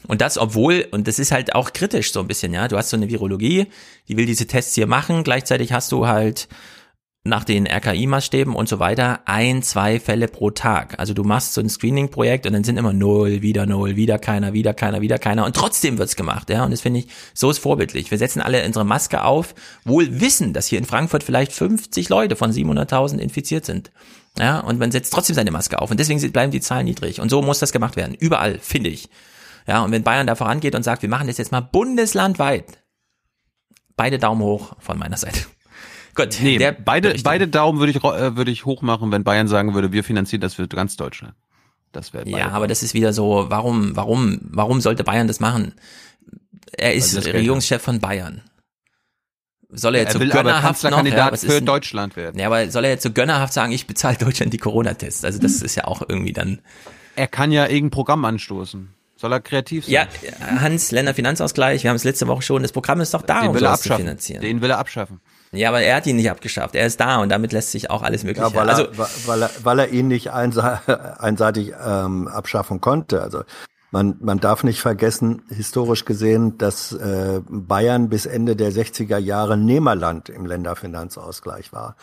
Und 0.07 0.21
das, 0.21 0.37
obwohl, 0.37 0.87
und 0.91 1.07
das 1.07 1.19
ist 1.19 1.31
halt 1.31 1.53
auch 1.53 1.73
kritisch 1.73 2.13
so 2.13 2.21
ein 2.21 2.27
bisschen, 2.27 2.53
ja, 2.53 2.67
du 2.67 2.77
hast 2.77 2.89
so 2.89 2.97
eine 2.97 3.09
Virologie, 3.09 3.67
die 4.07 4.15
will 4.15 4.25
diese 4.25 4.47
Tests 4.47 4.75
hier 4.75 4.87
machen, 4.87 5.23
gleichzeitig 5.23 5.73
hast 5.73 5.91
du 5.91 6.07
halt 6.07 6.47
nach 7.27 7.43
den 7.43 7.67
RKI-Maßstäben 7.67 8.53
und 8.53 8.69
so 8.69 8.79
weiter 8.79 9.21
ein, 9.25 9.63
zwei 9.63 9.99
Fälle 9.99 10.27
pro 10.27 10.51
Tag. 10.51 10.99
Also 10.99 11.13
du 11.13 11.23
machst 11.23 11.53
so 11.53 11.61
ein 11.61 11.69
Screening-Projekt 11.69 12.45
und 12.45 12.53
dann 12.53 12.63
sind 12.63 12.77
immer 12.77 12.93
null, 12.93 13.41
wieder 13.41 13.65
null, 13.65 13.95
wieder 13.95 14.19
keiner, 14.19 14.53
wieder 14.53 14.73
keiner, 14.73 15.01
wieder 15.01 15.19
keiner 15.19 15.45
und 15.45 15.55
trotzdem 15.55 15.97
wird's 15.97 16.15
gemacht, 16.15 16.49
ja. 16.49 16.63
Und 16.63 16.71
das 16.71 16.81
finde 16.81 17.01
ich, 17.01 17.07
so 17.33 17.49
ist 17.49 17.59
vorbildlich. 17.59 18.11
Wir 18.11 18.17
setzen 18.17 18.41
alle 18.41 18.65
unsere 18.65 18.85
Maske 18.85 19.23
auf, 19.23 19.55
wohl 19.85 20.19
wissen, 20.19 20.53
dass 20.53 20.67
hier 20.67 20.79
in 20.79 20.85
Frankfurt 20.85 21.23
vielleicht 21.23 21.51
50 21.51 22.09
Leute 22.09 22.35
von 22.35 22.51
700.000 22.51 23.17
infiziert 23.19 23.65
sind. 23.65 23.91
Ja, 24.39 24.59
und 24.59 24.79
man 24.79 24.91
setzt 24.91 25.13
trotzdem 25.13 25.35
seine 25.35 25.51
Maske 25.51 25.81
auf 25.81 25.89
und 25.89 25.99
deswegen 25.99 26.31
bleiben 26.31 26.51
die 26.51 26.61
Zahlen 26.61 26.85
niedrig. 26.85 27.19
Und 27.19 27.29
so 27.29 27.41
muss 27.41 27.59
das 27.59 27.71
gemacht 27.71 27.95
werden. 27.95 28.13
Überall, 28.13 28.59
finde 28.59 28.89
ich. 28.89 29.09
Ja, 29.65 29.83
und 29.83 29.91
wenn 29.91 30.03
Bayern 30.03 30.27
da 30.27 30.35
vorangeht 30.35 30.75
und 30.75 30.83
sagt, 30.83 31.01
wir 31.01 31.09
machen 31.09 31.27
das 31.27 31.37
jetzt 31.37 31.51
mal 31.51 31.61
bundeslandweit, 31.61 32.83
beide 33.95 34.19
Daumen 34.19 34.41
hoch 34.41 34.75
von 34.79 34.97
meiner 34.97 35.17
Seite. 35.17 35.39
Gut, 36.17 36.39
nee, 36.41 36.57
der 36.57 36.71
beide, 36.71 37.13
beide 37.23 37.47
Daumen 37.47 37.79
würde 37.79 37.91
ich, 37.91 38.03
äh, 38.03 38.35
würde 38.35 38.49
ich 38.49 38.65
hoch 38.65 38.81
machen, 38.81 39.11
wenn 39.11 39.23
Bayern 39.23 39.47
sagen 39.47 39.75
würde, 39.75 39.91
wir 39.91 40.03
finanzieren 40.03 40.41
das 40.41 40.55
für 40.55 40.67
ganz 40.67 40.97
Deutschland. 40.97 41.35
Das 41.91 42.11
wäre 42.11 42.27
Ja, 42.27 42.49
aber 42.49 42.67
das 42.67 42.81
ist 42.83 42.93
wieder 42.95 43.13
so, 43.13 43.45
warum, 43.49 43.95
warum, 43.95 44.39
warum 44.41 44.81
sollte 44.81 45.03
Bayern 45.03 45.27
das 45.27 45.39
machen? 45.39 45.75
Er 46.71 46.95
ist 46.95 47.15
Regierungschef 47.23 47.81
von 47.81 47.99
Bayern. 47.99 48.41
Soll 49.69 49.95
er 49.95 50.01
jetzt 50.01 50.15
er 50.15 50.21
so 50.21 50.27
gönnerhaft 50.27 50.83
noch, 50.83 51.05
ja, 51.05 51.35
für 51.35 51.61
Deutschland 51.61 52.15
werden? 52.15 52.39
Ja, 52.39 52.47
aber 52.47 52.71
soll 52.71 52.85
er 52.85 52.91
jetzt 52.91 53.03
so 53.03 53.11
gönnerhaft 53.11 53.53
sagen, 53.53 53.71
ich 53.71 53.85
bezahle 53.85 54.17
Deutschland 54.17 54.53
die 54.53 54.57
Corona-Tests? 54.57 55.23
Also 55.23 55.39
das 55.39 55.61
ist 55.61 55.75
ja 55.75 55.85
auch 55.85 56.01
irgendwie 56.07 56.33
dann. 56.33 56.59
Er 57.15 57.27
kann 57.27 57.51
ja 57.51 57.67
irgendein 57.67 57.91
Programm 57.91 58.25
anstoßen. 58.25 58.93
Soll 59.17 59.33
er 59.33 59.41
kreativ 59.41 59.85
sein? 59.85 59.93
Ja, 59.93 60.07
Hans, 60.61 60.91
Länderfinanzausgleich, 60.91 61.83
wir 61.83 61.89
haben 61.89 61.95
es 61.95 62.03
letzte 62.03 62.27
Woche 62.27 62.43
schon, 62.43 62.61
das 62.61 62.71
Programm 62.71 63.01
ist 63.01 63.13
doch 63.13 63.23
da, 63.23 63.41
Den 63.41 63.49
um 63.49 63.55
will 63.55 63.63
er 63.63 63.71
abschaffen. 63.71 63.97
zu 63.97 64.03
finanzieren. 64.03 64.41
Den 64.41 64.61
will 64.61 64.69
er 64.69 64.77
abschaffen. 64.77 65.19
Ja, 65.51 65.69
aber 65.69 65.81
er 65.81 65.95
hat 65.95 66.05
ihn 66.07 66.17
nicht 66.17 66.29
abgeschafft. 66.29 66.75
Er 66.75 66.85
ist 66.85 66.99
da 66.99 67.17
und 67.17 67.29
damit 67.29 67.51
lässt 67.51 67.71
sich 67.71 67.89
auch 67.89 68.03
alles 68.03 68.23
Mögliche. 68.23 68.47
Ja, 68.47 68.53
weil, 68.53 68.69
also, 68.69 68.83
er, 68.83 69.09
weil, 69.25 69.41
er, 69.43 69.49
weil 69.63 69.79
er 69.79 69.89
ihn 69.89 70.07
nicht 70.07 70.31
einseitig 70.31 71.73
ähm, 71.85 72.27
abschaffen 72.27 72.81
konnte. 72.81 73.21
Also 73.21 73.43
man, 73.91 74.17
man 74.19 74.39
darf 74.39 74.63
nicht 74.63 74.81
vergessen, 74.81 75.43
historisch 75.49 76.05
gesehen, 76.05 76.57
dass 76.57 76.91
äh, 76.91 77.41
Bayern 77.49 78.09
bis 78.09 78.25
Ende 78.25 78.55
der 78.55 78.71
60er 78.71 79.17
Jahre 79.17 79.57
Nehmerland 79.57 80.29
im 80.29 80.45
Länderfinanzausgleich 80.45 81.71
war. 81.71 81.95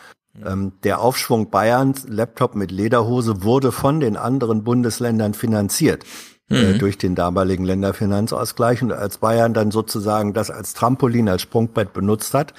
Ähm, 0.43 0.73
der 0.83 0.99
Aufschwung 0.99 1.51
Bayerns, 1.51 2.07
Laptop 2.07 2.55
mit 2.55 2.71
Lederhose, 2.71 3.43
wurde 3.43 3.71
von 3.71 3.99
den 3.99 4.17
anderen 4.17 4.63
Bundesländern 4.63 5.33
finanziert. 5.33 6.03
Äh, 6.47 6.73
mhm. 6.73 6.77
durch 6.77 6.99
den 6.99 7.15
damaligen 7.15 7.65
Länderfinanzausgleich. 7.65 8.83
Und 8.83 8.91
als 8.91 9.17
Bayern 9.17 9.55
dann 9.55 9.71
sozusagen 9.71 10.33
das 10.33 10.51
als 10.51 10.75
Trampolin, 10.75 11.27
als 11.27 11.41
Sprungbrett 11.41 11.91
benutzt 11.91 12.35
hat, 12.35 12.53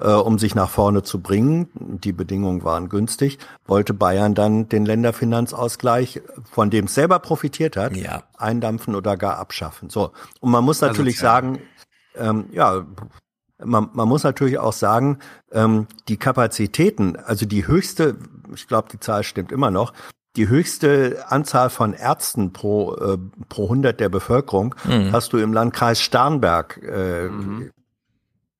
äh, 0.00 0.10
um 0.10 0.38
sich 0.38 0.54
nach 0.54 0.70
vorne 0.70 1.02
zu 1.02 1.20
bringen, 1.20 1.68
die 1.74 2.12
Bedingungen 2.12 2.64
waren 2.64 2.88
günstig, 2.88 3.38
wollte 3.66 3.94
Bayern 3.94 4.34
dann 4.34 4.68
den 4.68 4.86
Länderfinanzausgleich, 4.86 6.22
von 6.50 6.70
dem 6.70 6.86
es 6.86 6.94
selber 6.94 7.18
profitiert 7.18 7.76
hat, 7.76 7.96
ja. 7.96 8.22
eindampfen 8.36 8.94
oder 8.94 9.16
gar 9.16 9.38
abschaffen. 9.38 9.90
So. 9.90 10.12
Und 10.40 10.50
man 10.50 10.64
muss 10.64 10.80
natürlich 10.80 11.16
also, 11.16 11.26
sagen, 11.26 11.58
ähm, 12.16 12.46
ja, 12.52 12.86
man, 13.64 13.90
man 13.92 14.08
muss 14.08 14.24
natürlich 14.24 14.58
auch 14.58 14.72
sagen, 14.72 15.18
ähm, 15.52 15.86
die 16.08 16.16
Kapazitäten, 16.16 17.16
also 17.16 17.46
die 17.46 17.66
höchste, 17.66 18.16
ich 18.54 18.66
glaube, 18.66 18.88
die 18.90 18.98
Zahl 19.00 19.22
stimmt 19.24 19.52
immer 19.52 19.70
noch, 19.70 19.92
die 20.36 20.48
höchste 20.48 21.26
Anzahl 21.28 21.68
von 21.68 21.92
Ärzten 21.92 22.52
pro, 22.54 22.94
äh, 22.94 23.18
pro 23.50 23.68
100 23.68 24.00
der 24.00 24.08
Bevölkerung 24.08 24.74
Mhm. 24.84 25.12
hast 25.12 25.34
du 25.34 25.38
im 25.38 25.52
Landkreis 25.52 26.00
Starnberg 26.00 26.82
äh, 26.82 27.28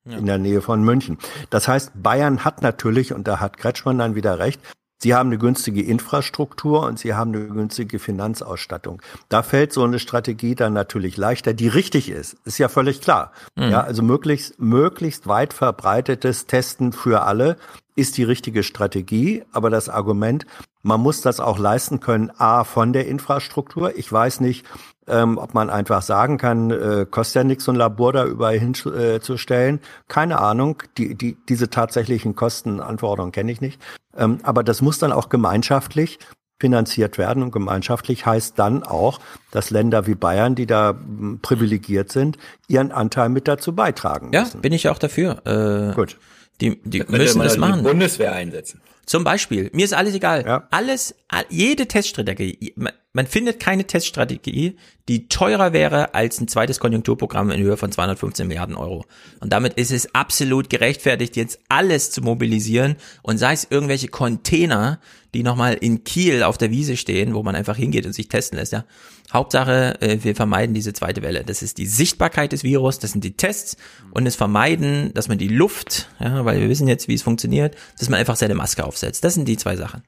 in 0.04 0.26
der 0.26 0.38
Nähe 0.38 0.60
von 0.60 0.82
München. 0.82 1.18
Das 1.50 1.68
heißt, 1.68 1.92
Bayern 1.94 2.44
hat 2.44 2.62
natürlich, 2.62 3.12
und 3.12 3.28
da 3.28 3.40
hat 3.40 3.56
Kretschmann 3.56 3.98
dann 3.98 4.14
wieder 4.14 4.38
recht, 4.38 4.60
sie 4.98 5.14
haben 5.14 5.28
eine 5.28 5.38
günstige 5.38 5.82
Infrastruktur 5.82 6.84
und 6.84 6.98
sie 6.98 7.14
haben 7.14 7.34
eine 7.34 7.46
günstige 7.48 7.98
Finanzausstattung. 7.98 9.02
Da 9.28 9.42
fällt 9.42 9.72
so 9.72 9.84
eine 9.84 9.98
Strategie 9.98 10.54
dann 10.54 10.72
natürlich 10.72 11.16
leichter, 11.16 11.54
die 11.54 11.68
richtig 11.68 12.10
ist. 12.10 12.36
Ist 12.44 12.58
ja 12.58 12.68
völlig 12.68 13.00
klar. 13.00 13.32
Mhm. 13.56 13.70
Ja, 13.70 13.82
also 13.82 14.02
möglichst, 14.02 14.60
möglichst 14.60 15.26
weit 15.26 15.52
verbreitetes 15.52 16.46
Testen 16.46 16.92
für 16.92 17.22
alle 17.22 17.56
ist 17.94 18.16
die 18.16 18.24
richtige 18.24 18.62
Strategie, 18.62 19.42
aber 19.52 19.70
das 19.70 19.88
Argument, 19.88 20.46
man 20.82 21.00
muss 21.00 21.20
das 21.20 21.40
auch 21.40 21.58
leisten 21.58 22.00
können, 22.00 22.30
a, 22.38 22.64
von 22.64 22.92
der 22.92 23.06
Infrastruktur. 23.06 23.96
Ich 23.96 24.10
weiß 24.10 24.40
nicht, 24.40 24.64
ähm, 25.06 25.38
ob 25.38 25.54
man 25.54 25.68
einfach 25.70 26.02
sagen 26.02 26.38
kann, 26.38 26.70
äh, 26.70 27.06
kostet 27.10 27.36
ja 27.36 27.44
nichts, 27.44 27.64
so 27.64 27.72
ein 27.72 27.76
Labor 27.76 28.12
da 28.12 28.24
überall 28.24 28.58
hinzustellen. 28.58 29.80
Keine 30.08 30.40
Ahnung, 30.40 30.82
die, 30.96 31.14
die, 31.14 31.36
diese 31.48 31.70
tatsächlichen 31.70 32.34
Kostenanforderungen 32.34 33.32
kenne 33.32 33.52
ich 33.52 33.60
nicht. 33.60 33.80
Ähm, 34.16 34.38
aber 34.42 34.62
das 34.64 34.80
muss 34.82 34.98
dann 34.98 35.12
auch 35.12 35.28
gemeinschaftlich 35.28 36.18
finanziert 36.60 37.18
werden 37.18 37.42
und 37.42 37.50
gemeinschaftlich 37.50 38.24
heißt 38.24 38.56
dann 38.56 38.84
auch, 38.84 39.18
dass 39.50 39.70
Länder 39.70 40.06
wie 40.06 40.14
Bayern, 40.14 40.54
die 40.54 40.66
da 40.66 40.94
privilegiert 41.42 42.12
sind, 42.12 42.38
ihren 42.68 42.92
Anteil 42.92 43.30
mit 43.30 43.48
dazu 43.48 43.74
beitragen 43.74 44.30
Ja, 44.32 44.42
müssen. 44.42 44.60
bin 44.60 44.72
ich 44.72 44.88
auch 44.88 44.98
dafür. 44.98 45.44
Äh, 45.44 45.94
Gut. 45.96 46.18
Die, 46.62 46.80
die 46.84 47.04
müssen 47.08 47.38
man 47.38 47.46
das 47.46 47.54
die 47.54 47.60
machen. 47.60 47.82
Bundeswehr 47.82 48.32
einsetzen. 48.32 48.80
Zum 49.04 49.24
Beispiel, 49.24 49.68
mir 49.72 49.84
ist 49.84 49.94
alles 49.94 50.14
egal. 50.14 50.44
Alles, 50.70 51.14
all- 51.28 51.44
jede 51.50 51.88
Teststrategie, 51.88 52.72
man, 52.76 52.92
man 53.12 53.26
findet 53.26 53.58
keine 53.58 53.84
Teststrategie, 53.84 54.76
die 55.08 55.26
teurer 55.28 55.72
wäre 55.72 56.14
als 56.14 56.40
ein 56.40 56.46
zweites 56.46 56.78
Konjunkturprogramm 56.78 57.50
in 57.50 57.60
Höhe 57.60 57.76
von 57.76 57.90
215 57.90 58.46
Milliarden 58.46 58.76
Euro. 58.76 59.04
Und 59.40 59.52
damit 59.52 59.74
ist 59.74 59.90
es 59.90 60.14
absolut 60.14 60.70
gerechtfertigt, 60.70 61.34
jetzt 61.34 61.58
alles 61.68 62.12
zu 62.12 62.22
mobilisieren 62.22 62.94
und 63.22 63.38
sei 63.38 63.52
es 63.54 63.66
irgendwelche 63.68 64.06
Container, 64.06 65.00
die 65.34 65.42
nochmal 65.42 65.74
in 65.74 66.04
Kiel 66.04 66.44
auf 66.44 66.56
der 66.56 66.70
Wiese 66.70 66.96
stehen, 66.96 67.34
wo 67.34 67.42
man 67.42 67.56
einfach 67.56 67.76
hingeht 67.76 68.06
und 68.06 68.12
sich 68.12 68.28
testen 68.28 68.56
lässt, 68.58 68.72
ja. 68.72 68.84
Hauptsache, 69.32 70.00
äh, 70.00 70.18
wir 70.22 70.34
vermeiden 70.36 70.74
diese 70.74 70.92
zweite 70.92 71.22
Welle. 71.22 71.44
Das 71.44 71.62
ist 71.62 71.78
die 71.78 71.86
Sichtbarkeit 71.86 72.52
des 72.52 72.64
Virus, 72.64 72.98
das 72.98 73.12
sind 73.12 73.24
die 73.24 73.36
Tests 73.36 73.76
und 74.12 74.26
es 74.26 74.36
vermeiden, 74.36 75.12
dass 75.14 75.28
man 75.28 75.38
die 75.38 75.48
Luft, 75.48 76.08
ja, 76.20 76.44
weil 76.44 76.60
wir 76.60 76.68
wissen 76.68 76.88
jetzt, 76.88 77.08
wie 77.08 77.14
es 77.14 77.22
funktioniert, 77.22 77.74
dass 77.98 78.08
man 78.08 78.18
einfach 78.20 78.36
seine 78.36 78.54
Maske 78.54 78.84
aufsetzt. 78.84 79.24
Das 79.24 79.34
sind 79.34 79.46
die 79.48 79.56
zwei 79.56 79.76
Sachen. 79.76 80.02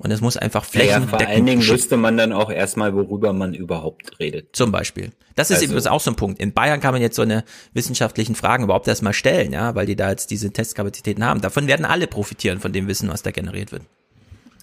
Und 0.00 0.12
es 0.12 0.20
muss 0.20 0.36
einfach 0.36 0.62
Ja, 0.74 0.80
ja, 0.80 0.84
flächendeckend 0.86 1.10
vor 1.10 1.28
allen 1.28 1.46
Dingen 1.46 1.66
wüsste 1.66 1.96
man 1.96 2.16
dann 2.16 2.32
auch 2.32 2.50
erstmal, 2.50 2.94
worüber 2.94 3.32
man 3.32 3.52
überhaupt 3.52 4.20
redet. 4.20 4.54
zum 4.54 4.70
Beispiel. 4.70 5.10
Das 5.34 5.50
ist 5.50 5.56
Also- 5.56 5.66
übrigens 5.66 5.86
auch 5.88 6.00
so 6.00 6.10
ein 6.12 6.16
Punkt. 6.16 6.40
In 6.40 6.52
Bayern 6.52 6.80
kann 6.80 6.92
man 6.92 7.02
jetzt 7.02 7.16
so 7.16 7.22
eine 7.22 7.42
wissenschaftlichen 7.72 8.36
Fragen 8.36 8.62
überhaupt 8.64 8.86
erstmal 8.86 9.12
stellen, 9.12 9.52
ja, 9.52 9.74
weil 9.74 9.86
die 9.86 9.96
da 9.96 10.10
jetzt 10.10 10.30
diese 10.30 10.52
Testkapazitäten 10.52 11.24
haben. 11.24 11.40
Davon 11.40 11.66
werden 11.66 11.84
alle 11.84 12.06
profitieren 12.06 12.60
von 12.60 12.72
dem 12.72 12.86
Wissen, 12.86 13.08
was 13.08 13.22
da 13.22 13.32
generiert 13.32 13.72
wird. 13.72 13.82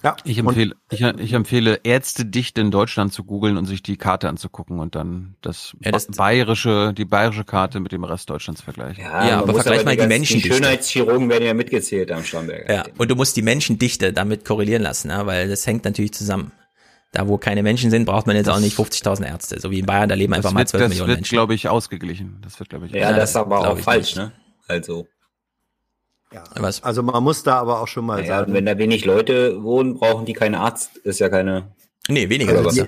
Ja, 0.06 0.16
Ich 0.24 0.38
empfehle, 0.38 0.76
ich, 0.92 1.02
ich 1.02 1.34
empfehle 1.34 1.80
Ärztedichte 1.84 2.62
in 2.62 2.70
Deutschland 2.70 3.12
zu 3.12 3.24
googeln 3.24 3.58
und 3.58 3.66
sich 3.66 3.82
die 3.82 3.98
Karte 3.98 4.30
anzugucken 4.30 4.80
und 4.80 4.94
dann 4.94 5.36
das, 5.42 5.76
Ja, 5.84 5.92
das- 5.92 6.06
bayerische, 6.08 6.94
die 6.96 7.06
bayerische 7.06 7.44
Karte 7.44 7.80
mit 7.80 7.92
dem 7.92 8.04
Rest 8.04 8.30
Deutschlands 8.30 8.62
vergleichen. 8.62 9.04
Ja, 9.04 9.12
aber 9.12 9.48
man 9.48 9.56
muss 9.56 9.64
vergleich 9.64 9.84
mal 9.84 9.92
die 9.92 9.98
ganzen- 9.98 10.10
Menschendichte. 10.10 10.50
Die 10.50 10.56
Schönheitschirurgen 10.56 11.28
werden 11.30 11.46
ja 11.46 11.54
mitgezählt 11.56 12.12
am 12.12 12.24
Starnberger. 12.24 12.72
Ja, 12.72 12.84
und 13.00 13.10
du 13.10 13.16
musst 13.16 13.36
die 13.36 13.42
Menschendichte 13.42 14.14
damit 14.14 14.46
korrelieren 14.46 14.84
lassen, 14.84 15.10
ja, 15.10 15.26
weil 15.26 15.50
das 15.50 15.66
hängt 15.66 15.86
natürlich 15.86 16.14
zusammen. 16.14 16.52
Da, 17.12 17.28
wo 17.28 17.38
keine 17.40 17.64
Menschen 17.64 17.90
sind, 17.90 18.06
braucht 18.06 18.28
man 18.28 18.36
jetzt 18.36 18.50
auch 18.50 18.60
nicht 18.60 18.76
50.000 18.78 19.26
Ärzte. 19.26 19.60
So 19.60 19.72
wie 19.72 19.80
in 19.80 19.86
Bayern, 19.88 20.10
da 20.10 20.16
leben 20.16 20.34
einfach 20.34 20.50
Das 20.50 20.54
mal 20.54 20.60
wird, 20.60 20.70
12 20.70 20.82
das 20.84 20.90
Millionen 20.90 21.08
wird 21.10 21.18
Menschen. 21.20 21.34
glaube 21.36 21.56
ich, 21.56 21.68
ausgeglichen. 21.70 22.40
Das 22.44 22.60
wird, 22.60 22.70
glaube 22.70 22.86
ich, 22.88 22.92
Ja, 22.92 23.12
das 23.14 23.32
ist 23.32 23.36
aber 23.38 23.60
auch 23.72 23.78
falsch, 23.80 24.16
nicht. 24.16 24.18
ne? 24.18 24.32
Also. 24.68 25.08
Was? 26.56 26.84
Also 26.84 27.02
man 27.04 27.24
muss 27.24 27.44
da 27.44 27.60
aber 27.60 27.80
auch 27.82 27.88
schon 27.88 28.06
mal 28.06 28.22
Ja, 28.22 28.40
sagen. 28.40 28.54
wenn 28.54 28.66
da 28.66 28.78
wenig 28.78 29.06
Leute 29.06 29.62
wohnen, 29.64 29.96
brauchen 29.96 30.26
die 30.26 30.34
keinen 30.34 30.56
Arzt. 30.56 30.98
Ist 30.98 31.20
ja 31.20 31.30
keine. 31.30 31.72
Nee, 32.10 32.30
weniger 32.30 32.52
Oder 32.60 32.68
als 32.68 32.80
was? 32.80 32.88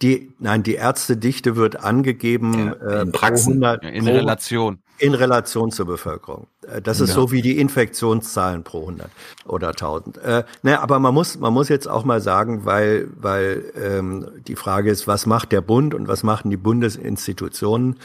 Die, 0.00 0.32
nein, 0.38 0.62
die 0.62 0.74
Ärztedichte 0.76 1.56
wird 1.56 1.82
angegeben 1.82 2.72
äh, 2.80 3.02
in 3.02 3.10
pro 3.12 3.18
Praxen. 3.18 3.64
100, 3.64 3.84
in 3.84 4.04
pro- 4.04 4.12
Relation. 4.12 4.78
In 5.00 5.14
Relation 5.14 5.70
zur 5.72 5.86
Bevölkerung. 5.86 6.46
Äh, 6.66 6.80
Das 6.80 7.00
ist 7.00 7.10
Ja. 7.10 7.14
so 7.16 7.32
wie 7.32 7.42
die 7.42 7.58
Infektionszahlen 7.58 8.62
pro 8.62 8.80
100 8.82 9.10
oder 9.46 9.68
1000. 9.68 10.18
Äh, 10.18 10.44
ne, 10.62 10.80
aber 10.80 11.00
man 11.00 11.12
muss, 11.14 11.36
man 11.38 11.52
muss 11.52 11.68
jetzt 11.68 11.88
auch 11.88 12.04
mal 12.04 12.20
sagen, 12.20 12.64
weil, 12.64 13.08
weil 13.16 13.72
ähm, 13.76 14.28
die 14.46 14.54
Frage 14.56 14.90
ist, 14.90 15.08
was 15.08 15.26
macht 15.26 15.50
der 15.50 15.60
Bund 15.62 15.94
und 15.94 16.06
was 16.06 16.22
machen 16.22 16.48
die 16.50 16.56
Bundesinstitutionen? 16.56 17.96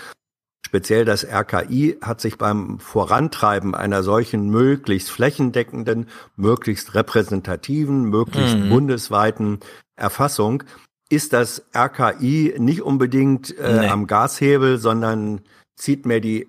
Speziell 0.74 1.06
das 1.06 1.24
RKI 1.24 1.98
hat 2.02 2.20
sich 2.20 2.40
beim 2.40 2.80
Vorantreiben 2.80 3.76
einer 3.76 4.02
solchen 4.02 4.50
möglichst 4.50 5.12
flächendeckenden, 5.12 6.08
möglichst 6.36 6.96
repräsentativen, 6.96 8.06
möglichst 8.06 8.58
Mhm. 8.58 8.70
bundesweiten 8.70 9.60
Erfassung 9.96 10.64
ist 11.10 11.32
das 11.32 11.64
RKI 11.76 12.56
nicht 12.58 12.82
unbedingt 12.82 13.56
äh, 13.60 13.82
Nee. 13.82 13.88
am 13.88 14.08
Gashebel, 14.08 14.80
sondern 14.80 15.42
zieht 15.76 16.08
mehr 16.08 16.22
die 16.22 16.48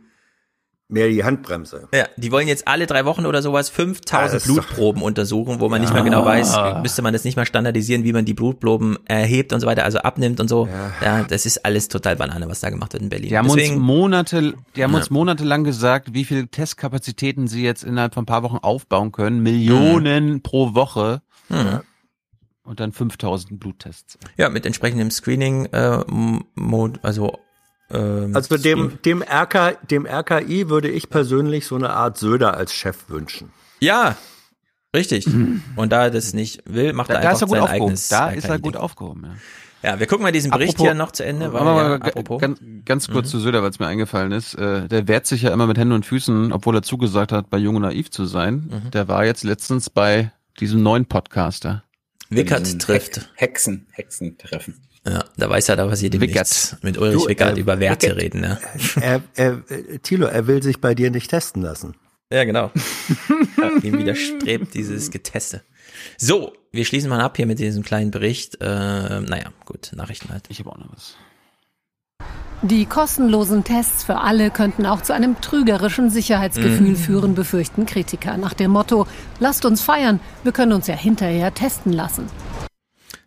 mehr 0.89 1.09
die 1.09 1.25
Handbremse. 1.25 1.89
Ja, 1.95 2.07
die 2.17 2.31
wollen 2.31 2.47
jetzt 2.47 2.69
alle 2.69 2.87
drei 2.87 3.05
Wochen 3.07 3.25
oder 3.27 3.41
sowas 3.43 3.69
Ja, 3.69 3.75
5000 3.75 4.35
das 4.35 4.47
ist 4.47 4.49
doch- 4.49 4.65
Blutproben 4.67 5.03
untersuchen, 5.03 5.59
wo 5.59 5.69
man 5.71 5.81
nicht 5.81 5.89
Ja. 5.91 5.95
mehr 5.95 6.05
genau 6.05 6.25
weiß, 6.25 6.57
müsste 6.83 7.01
man 7.03 7.13
das 7.15 7.25
nicht 7.25 7.37
mal 7.37 7.47
standardisieren, 7.47 8.05
wie 8.05 8.13
man 8.13 8.25
die 8.27 8.35
Blutproben 8.35 8.99
erhebt 9.07 9.53
und 9.55 9.61
so 9.61 9.67
weiter, 9.67 9.85
also 9.85 9.99
abnimmt 9.99 10.41
und 10.41 10.49
so. 10.49 10.69
Ja, 11.03 11.25
das 11.25 11.47
ist 11.47 11.65
alles 11.65 11.89
total 11.89 12.17
Banane, 12.17 12.49
was 12.49 12.61
da 12.61 12.69
gemacht 12.71 12.93
wird 12.93 13.03
in 13.03 13.09
Berlin. 13.09 13.31
Die 13.31 13.39
haben 13.39 13.47
uns 13.49 13.55
Deswegen, 13.57 13.81
Monate, 13.81 14.55
die 14.77 14.85
haben 14.85 14.93
Ja. 14.93 14.99
uns 14.99 15.11
monatelang 15.11 15.65
gesagt, 15.65 16.13
wie 16.13 16.25
viele 16.25 16.49
Testkapazitäten 16.49 17.49
sie 17.49 17.63
jetzt 17.65 17.83
innerhalb 17.83 18.13
von 18.15 18.25
ein 18.25 18.27
paar 18.27 18.43
Wochen 18.43 18.59
aufbauen 18.59 19.11
können. 19.11 19.43
Millionen 19.43 20.43
pro 20.43 20.75
Woche. 20.75 21.23
Mhm. 21.49 21.81
Und 22.63 22.81
dann 22.81 22.93
5000 22.93 23.59
Bluttests. 23.61 24.19
ja, 24.37 24.49
mit 24.49 24.65
entsprechendem 24.65 25.11
Screening, 25.11 25.67
äh, 25.67 25.99
also 27.03 27.39
ähm, 27.91 28.31
Also 28.35 28.57
dem, 28.57 28.99
dem, 29.05 29.23
RK, 29.23 29.79
dem 29.91 30.07
RKI 30.07 30.69
würde 30.69 30.89
ich 30.89 31.11
persönlich 31.11 31.67
so 31.67 31.75
eine 31.77 31.91
Art 31.91 32.19
Söder 32.19 32.57
als 32.57 32.73
Chef 32.73 33.09
wünschen. 33.09 33.51
Ja, 33.81 34.17
richtig. 34.95 35.27
Und 35.77 35.93
da 35.93 36.05
er 36.05 36.11
das 36.11 36.33
nicht 36.33 36.63
will, 36.67 36.93
macht 36.93 37.11
Da, 37.11 37.15
er 37.15 37.21
da 37.23 37.29
einfach 37.31 37.43
ist 37.43 37.43
er 37.43 37.47
gut 37.49 37.57
sein 37.57 37.63
aufgehoben. 37.63 37.85
eigenes. 37.85 38.09
Da 38.09 38.31
ist 38.31 38.45
er 38.49 38.59
gut 38.59 38.77
aufgehoben. 38.77 39.23
Ja. 39.25 39.35
Ja, 39.91 40.01
wir 40.01 40.07
gucken 40.07 40.23
mal 40.23 40.33
diesen 40.33 40.51
Bericht 40.51 40.71
Apropos- 40.77 40.87
hier 40.87 40.95
noch 40.95 41.13
zu 41.13 41.27
Ende. 41.27 41.53
Weil, 41.53 41.61
Aber 41.61 41.83
ja, 41.83 41.95
apropos. 41.97 42.41
Ganz, 42.41 42.59
ganz 42.87 43.09
kurz 43.09 43.27
Mhm. 43.27 43.31
zu 43.33 43.41
Söder, 43.41 43.63
weil 43.63 43.69
es 43.69 43.79
mir 43.79 43.87
eingefallen 43.87 44.33
ist. 44.33 44.55
Äh, 44.55 44.89
der 44.89 45.09
wehrt 45.09 45.27
sich 45.27 45.43
ja 45.43 45.53
immer 45.53 45.67
mit 45.67 45.77
Händen 45.77 45.93
und 45.93 46.07
Füßen, 46.07 46.53
obwohl 46.53 46.75
er 46.77 46.83
zugesagt 46.83 47.33
hat, 47.33 47.51
bei 47.51 47.59
Jung 47.59 47.77
und 47.77 47.83
Naiv 47.83 48.11
zu 48.11 48.25
sein. 48.25 48.71
Mhm. 48.87 48.91
Der 48.93 49.09
war 49.09 49.27
jetzt 49.27 49.45
letztens 49.45 49.91
bei 49.91 50.33
diesem 50.59 50.83
neuen 50.83 51.05
Podcaster. 51.05 51.85
Wickert 52.31 52.81
trifft. 52.81 53.17
Hex- 53.17 53.29
Hexen, 53.35 53.87
Hexentreffen. 53.91 54.81
Ja, 55.07 55.25
da 55.37 55.51
weiß 55.51 55.69
er, 55.69 55.77
da 55.77 55.87
passiert 55.87 56.15
ihm 56.15 56.21
Wickert. 56.23 56.37
nichts. 56.49 56.77
Mit 56.83 56.97
Ulrich 56.99 57.23
Du, 57.23 57.29
Wickert 57.29 57.57
äh, 57.59 57.61
über 57.61 57.79
Werte 57.79 58.07
Wickert. 58.07 58.23
reden, 58.23 58.43
ja. 58.45 58.59
Er, 59.03 59.21
er, 59.35 59.53
äh, 59.69 59.99
Thilo, 59.99 60.27
er 60.27 60.47
will 60.47 60.63
sich 60.63 60.81
bei 60.81 60.95
dir 60.95 61.11
nicht 61.11 61.29
testen 61.31 61.63
lassen. 61.63 61.95
Ja, 62.33 62.45
genau. 62.45 62.71
ihm 63.83 63.99
widerstrebt 63.99 64.73
dieses 64.75 65.11
Geteste. 65.11 65.61
So, 66.17 66.53
wir 66.73 66.85
schließen 66.87 67.11
mal 67.11 67.21
ab 67.21 67.37
hier 67.37 67.47
mit 67.47 67.59
diesem 67.59 67.83
kleinen 67.83 68.11
Bericht. 68.11 68.57
Äh, 68.63 68.65
naja, 69.21 69.51
gut, 69.67 69.93
Nachrichten 69.95 70.31
halt. 70.31 70.45
Ich 70.49 70.59
habe 70.61 70.71
auch 70.73 70.79
noch 70.79 70.89
was. 70.93 71.17
Die 72.63 72.87
kostenlosen 72.87 73.63
Tests 73.63 74.05
für 74.05 74.17
alle 74.21 74.51
könnten 74.51 74.87
auch 74.87 75.03
zu 75.03 75.13
einem 75.13 75.39
trügerischen 75.43 76.09
Sicherheitsgefühl 76.09 76.93
Mhm. 76.93 76.97
führen, 76.97 77.35
befürchten 77.35 77.85
Kritiker. 77.85 78.39
Nach 78.39 78.55
dem 78.55 78.71
Motto, 78.71 79.07
lasst 79.39 79.67
uns 79.67 79.83
feiern, 79.83 80.19
wir 80.45 80.53
können 80.53 80.73
uns 80.73 80.87
ja 80.87 80.95
hinterher 80.95 81.53
testen 81.53 81.93
lassen. 81.93 82.25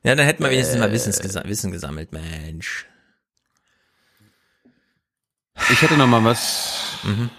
Ja, 0.08 0.16
dann 0.16 0.26
hätten 0.26 0.42
wir 0.42 0.50
wenigstens 0.52 0.78
Äh. 0.78 0.80
mal 0.80 0.92
Wissens 0.94 1.20
gesa 1.20 1.44
Wissen 1.46 1.72
gesammelt, 1.72 2.14
Mensch. 2.14 2.86
Ich 5.70 5.82
hätte 5.82 5.98
noch 5.98 6.08
mal 6.08 6.24
was 6.24 7.00
Mhm. 7.04 7.30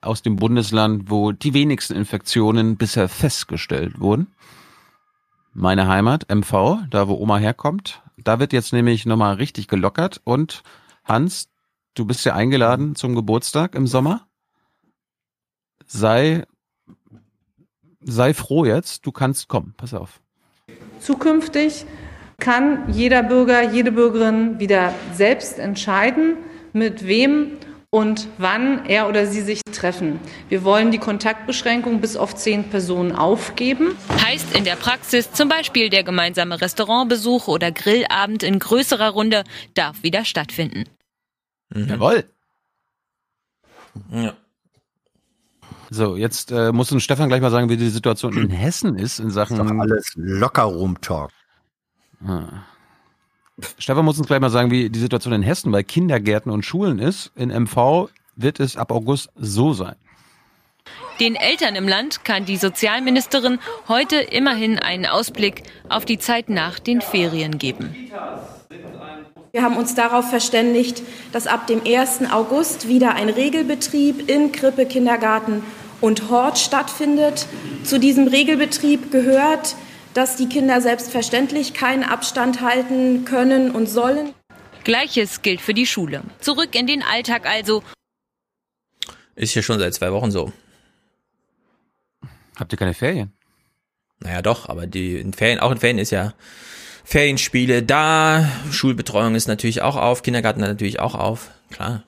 aus 0.00 0.22
dem 0.22 0.34
Bundesland, 0.36 1.08
wo 1.08 1.30
die 1.30 1.54
wenigsten 1.54 1.94
Infektionen 1.94 2.76
bisher 2.76 3.08
festgestellt 3.08 4.00
wurden. 4.00 4.26
Meine 5.52 5.86
Heimat, 5.86 6.28
MV, 6.28 6.80
da 6.90 7.06
wo 7.06 7.14
Oma 7.14 7.38
herkommt. 7.38 8.02
Da 8.16 8.40
wird 8.40 8.52
jetzt 8.52 8.72
nämlich 8.72 9.06
noch 9.06 9.16
mal 9.16 9.34
richtig 9.34 9.68
gelockert. 9.68 10.20
Und 10.24 10.64
Hans, 11.04 11.48
du 11.94 12.04
bist 12.06 12.24
ja 12.24 12.34
eingeladen 12.34 12.96
zum 12.96 13.14
Geburtstag 13.14 13.76
im 13.76 13.86
Sommer. 13.86 14.26
Sei, 15.86 16.44
sei 18.00 18.34
froh 18.34 18.64
jetzt, 18.64 19.06
du 19.06 19.12
kannst 19.12 19.46
kommen. 19.46 19.74
Pass 19.76 19.94
auf. 19.94 20.20
Zukünftig 21.04 21.84
kann 22.40 22.90
jeder 22.90 23.22
Bürger, 23.22 23.70
jede 23.70 23.92
Bürgerin 23.92 24.58
wieder 24.58 24.94
selbst 25.12 25.58
entscheiden, 25.58 26.38
mit 26.72 27.06
wem 27.06 27.58
und 27.90 28.26
wann 28.38 28.86
er 28.86 29.06
oder 29.06 29.26
sie 29.26 29.42
sich 29.42 29.60
treffen. 29.70 30.18
Wir 30.48 30.64
wollen 30.64 30.92
die 30.92 30.98
Kontaktbeschränkung 30.98 32.00
bis 32.00 32.16
auf 32.16 32.34
zehn 32.34 32.70
Personen 32.70 33.12
aufgeben. 33.12 33.98
Heißt 34.24 34.56
in 34.56 34.64
der 34.64 34.76
Praxis 34.76 35.30
zum 35.30 35.50
Beispiel 35.50 35.90
der 35.90 36.04
gemeinsame 36.04 36.62
Restaurantbesuch 36.62 37.48
oder 37.48 37.70
Grillabend 37.70 38.42
in 38.42 38.58
größerer 38.58 39.10
Runde 39.10 39.44
darf 39.74 40.02
wieder 40.02 40.24
stattfinden. 40.24 40.84
Mhm. 41.68 41.86
Jawohl. 41.86 42.24
Ja. 44.10 44.32
So, 45.94 46.16
jetzt 46.16 46.50
äh, 46.50 46.72
muss 46.72 46.90
uns 46.90 47.04
Stefan 47.04 47.28
gleich 47.28 47.40
mal 47.40 47.52
sagen, 47.52 47.68
wie 47.68 47.76
die 47.76 47.88
Situation 47.88 48.36
in 48.36 48.50
Hessen 48.50 48.98
ist 48.98 49.20
in 49.20 49.30
Sachen. 49.30 49.58
Doch 49.58 49.78
alles 49.78 50.12
locker 50.16 50.64
rumtalk. 50.64 51.30
Ah. 52.26 52.64
Stefan 53.78 54.04
muss 54.04 54.18
uns 54.18 54.26
gleich 54.26 54.40
mal 54.40 54.50
sagen, 54.50 54.72
wie 54.72 54.90
die 54.90 54.98
Situation 54.98 55.32
in 55.32 55.42
Hessen 55.42 55.70
bei 55.70 55.84
Kindergärten 55.84 56.50
und 56.50 56.64
Schulen 56.64 56.98
ist. 56.98 57.30
In 57.36 57.50
MV 57.50 58.08
wird 58.34 58.58
es 58.58 58.76
ab 58.76 58.90
August 58.90 59.30
so 59.36 59.72
sein. 59.72 59.94
Den 61.20 61.36
Eltern 61.36 61.76
im 61.76 61.86
Land 61.86 62.24
kann 62.24 62.44
die 62.44 62.56
Sozialministerin 62.56 63.60
heute 63.86 64.16
immerhin 64.16 64.80
einen 64.80 65.06
Ausblick 65.06 65.62
auf 65.88 66.04
die 66.04 66.18
Zeit 66.18 66.48
nach 66.48 66.80
den 66.80 67.02
Ferien 67.02 67.58
geben. 67.58 67.94
Wir 69.52 69.62
haben 69.62 69.76
uns 69.76 69.94
darauf 69.94 70.28
verständigt, 70.28 71.04
dass 71.30 71.46
ab 71.46 71.68
dem 71.68 71.82
1. 71.86 72.32
August 72.32 72.88
wieder 72.88 73.14
ein 73.14 73.28
Regelbetrieb 73.28 74.28
in 74.28 74.50
Krippe, 74.50 74.86
Kindergarten 74.86 75.62
und 76.04 76.28
Hort 76.28 76.58
stattfindet. 76.58 77.46
Zu 77.82 77.98
diesem 77.98 78.28
Regelbetrieb 78.28 79.10
gehört, 79.10 79.74
dass 80.12 80.36
die 80.36 80.48
Kinder 80.48 80.82
selbstverständlich 80.82 81.72
keinen 81.72 82.04
Abstand 82.04 82.60
halten 82.60 83.24
können 83.24 83.70
und 83.70 83.86
sollen. 83.86 84.34
Gleiches 84.84 85.40
gilt 85.40 85.62
für 85.62 85.72
die 85.72 85.86
Schule. 85.86 86.22
Zurück 86.40 86.74
in 86.74 86.86
den 86.86 87.02
Alltag 87.02 87.46
also. 87.46 87.82
Ist 89.34 89.54
hier 89.54 89.62
schon 89.62 89.78
seit 89.78 89.94
zwei 89.94 90.12
Wochen 90.12 90.30
so. 90.30 90.52
Habt 92.56 92.70
ihr 92.72 92.78
keine 92.78 92.94
Ferien? 92.94 93.32
Naja, 94.20 94.42
doch, 94.42 94.68
aber 94.68 94.86
die 94.86 95.16
in 95.16 95.32
Ferien, 95.32 95.58
auch 95.58 95.72
in 95.72 95.78
Ferien 95.78 95.98
ist 95.98 96.10
ja 96.10 96.34
Ferienspiele 97.04 97.82
da, 97.82 98.48
Schulbetreuung 98.70 99.34
ist 99.34 99.48
natürlich 99.48 99.80
auch 99.82 99.96
auf, 99.96 100.22
Kindergarten 100.22 100.60
natürlich 100.60 101.00
auch 101.00 101.14
auf, 101.14 101.50
klar. 101.70 102.04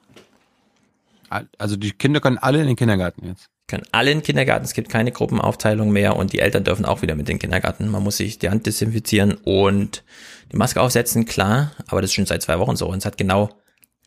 Also 1.58 1.76
die 1.76 1.92
Kinder 1.92 2.20
können 2.20 2.38
alle 2.38 2.60
in 2.60 2.66
den 2.66 2.76
Kindergarten 2.76 3.26
jetzt. 3.26 3.48
Können 3.68 3.84
alle 3.90 4.12
in 4.12 4.18
den 4.18 4.24
Kindergarten, 4.24 4.64
es 4.64 4.74
gibt 4.74 4.88
keine 4.88 5.10
Gruppenaufteilung 5.10 5.90
mehr 5.90 6.16
und 6.16 6.32
die 6.32 6.38
Eltern 6.38 6.62
dürfen 6.62 6.84
auch 6.84 7.02
wieder 7.02 7.16
mit 7.16 7.28
in 7.28 7.34
den 7.34 7.38
Kindergarten. 7.40 7.88
Man 7.88 8.02
muss 8.02 8.18
sich 8.18 8.38
die 8.38 8.48
Hand 8.48 8.66
desinfizieren 8.66 9.34
und 9.34 10.04
die 10.52 10.56
Maske 10.56 10.80
aufsetzen, 10.80 11.24
klar, 11.24 11.72
aber 11.88 12.00
das 12.00 12.10
ist 12.10 12.14
schon 12.14 12.26
seit 12.26 12.42
zwei 12.42 12.60
Wochen 12.60 12.76
so 12.76 12.86
und 12.88 12.98
es 12.98 13.04
hat 13.04 13.18
genau 13.18 13.50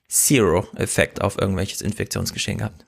Zero 0.08 0.66
Effekt 0.76 1.22
auf 1.22 1.38
irgendwelches 1.38 1.82
Infektionsgeschehen 1.82 2.60
gehabt. 2.60 2.86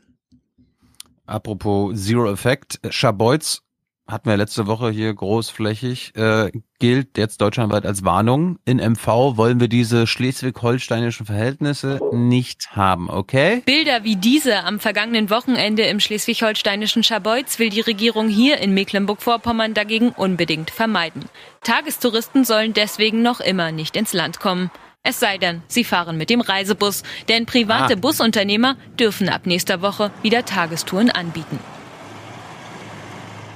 Apropos 1.26 2.02
Zero 2.04 2.32
Effekt, 2.32 2.80
Schabeutz 2.90 3.64
hatten 4.12 4.30
wir 4.30 4.38
letzte 4.38 4.68
Woche 4.68 4.92
hier 4.92 5.14
großflächig, 5.14 6.16
äh, 6.16 6.52
gilt 6.80 7.18
jetzt 7.18 7.42
deutschlandweit 7.42 7.86
als 7.86 8.04
Warnung. 8.04 8.60
In 8.66 8.80
MV 8.80 9.38
wollen 9.38 9.60
wir 9.60 9.68
diese 9.68 10.08
schleswig-holsteinischen 10.08 11.26
Verhältnisse 11.26 12.00
nicht 12.12 12.76
haben, 12.76 13.10
okay? 13.10 13.62
Bilder 13.66 14.04
wie 14.04 14.16
diese 14.16 14.64
am 14.64 14.80
vergangenen 14.80 15.30
Wochenende 15.30 15.84
im 15.84 16.00
schleswig-holsteinischen 16.00 17.04
Schabeutz 17.04 17.60
will 17.60 17.70
die 17.70 17.82
Regierung 17.82 18.28
hier 18.28 18.58
in 18.60 18.74
Mecklenburg-Vorpommern 18.74 19.74
dagegen 19.74 20.10
unbedingt 20.10 20.72
vermeiden. 20.72 21.26
Tagestouristen 21.64 22.44
sollen 22.44 22.74
deswegen 22.74 23.22
noch 23.22 23.40
immer 23.40 23.72
nicht 23.72 23.96
ins 23.96 24.14
Land 24.14 24.40
kommen. 24.40 24.72
Es 25.04 25.20
sei 25.20 25.38
denn, 25.40 25.64
sie 25.68 25.84
fahren 25.84 26.18
mit 26.18 26.30
dem 26.30 26.42
Reisebus, 26.42 27.02
denn 27.28 27.48
private 27.48 27.94
ah. 27.94 28.00
Busunternehmer 28.00 28.76
dürfen 29.00 29.30
ab 29.30 29.48
nächster 29.48 29.82
Woche 29.82 30.12
wieder 30.22 30.46
Tagestouren 30.46 31.10
anbieten. 31.10 31.60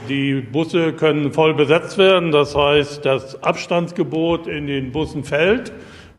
Die 0.10 0.42
Busse 0.42 0.94
können 0.94 1.34
voll 1.34 1.54
besetzt 1.54 1.98
werden. 1.98 2.32
Das 2.32 2.56
heißt, 2.56 3.06
das 3.06 3.42
Abstandsgebot 3.44 4.48
in 4.48 4.68
den 4.68 4.92
Bussen 4.92 5.24
fällt. 5.24 5.72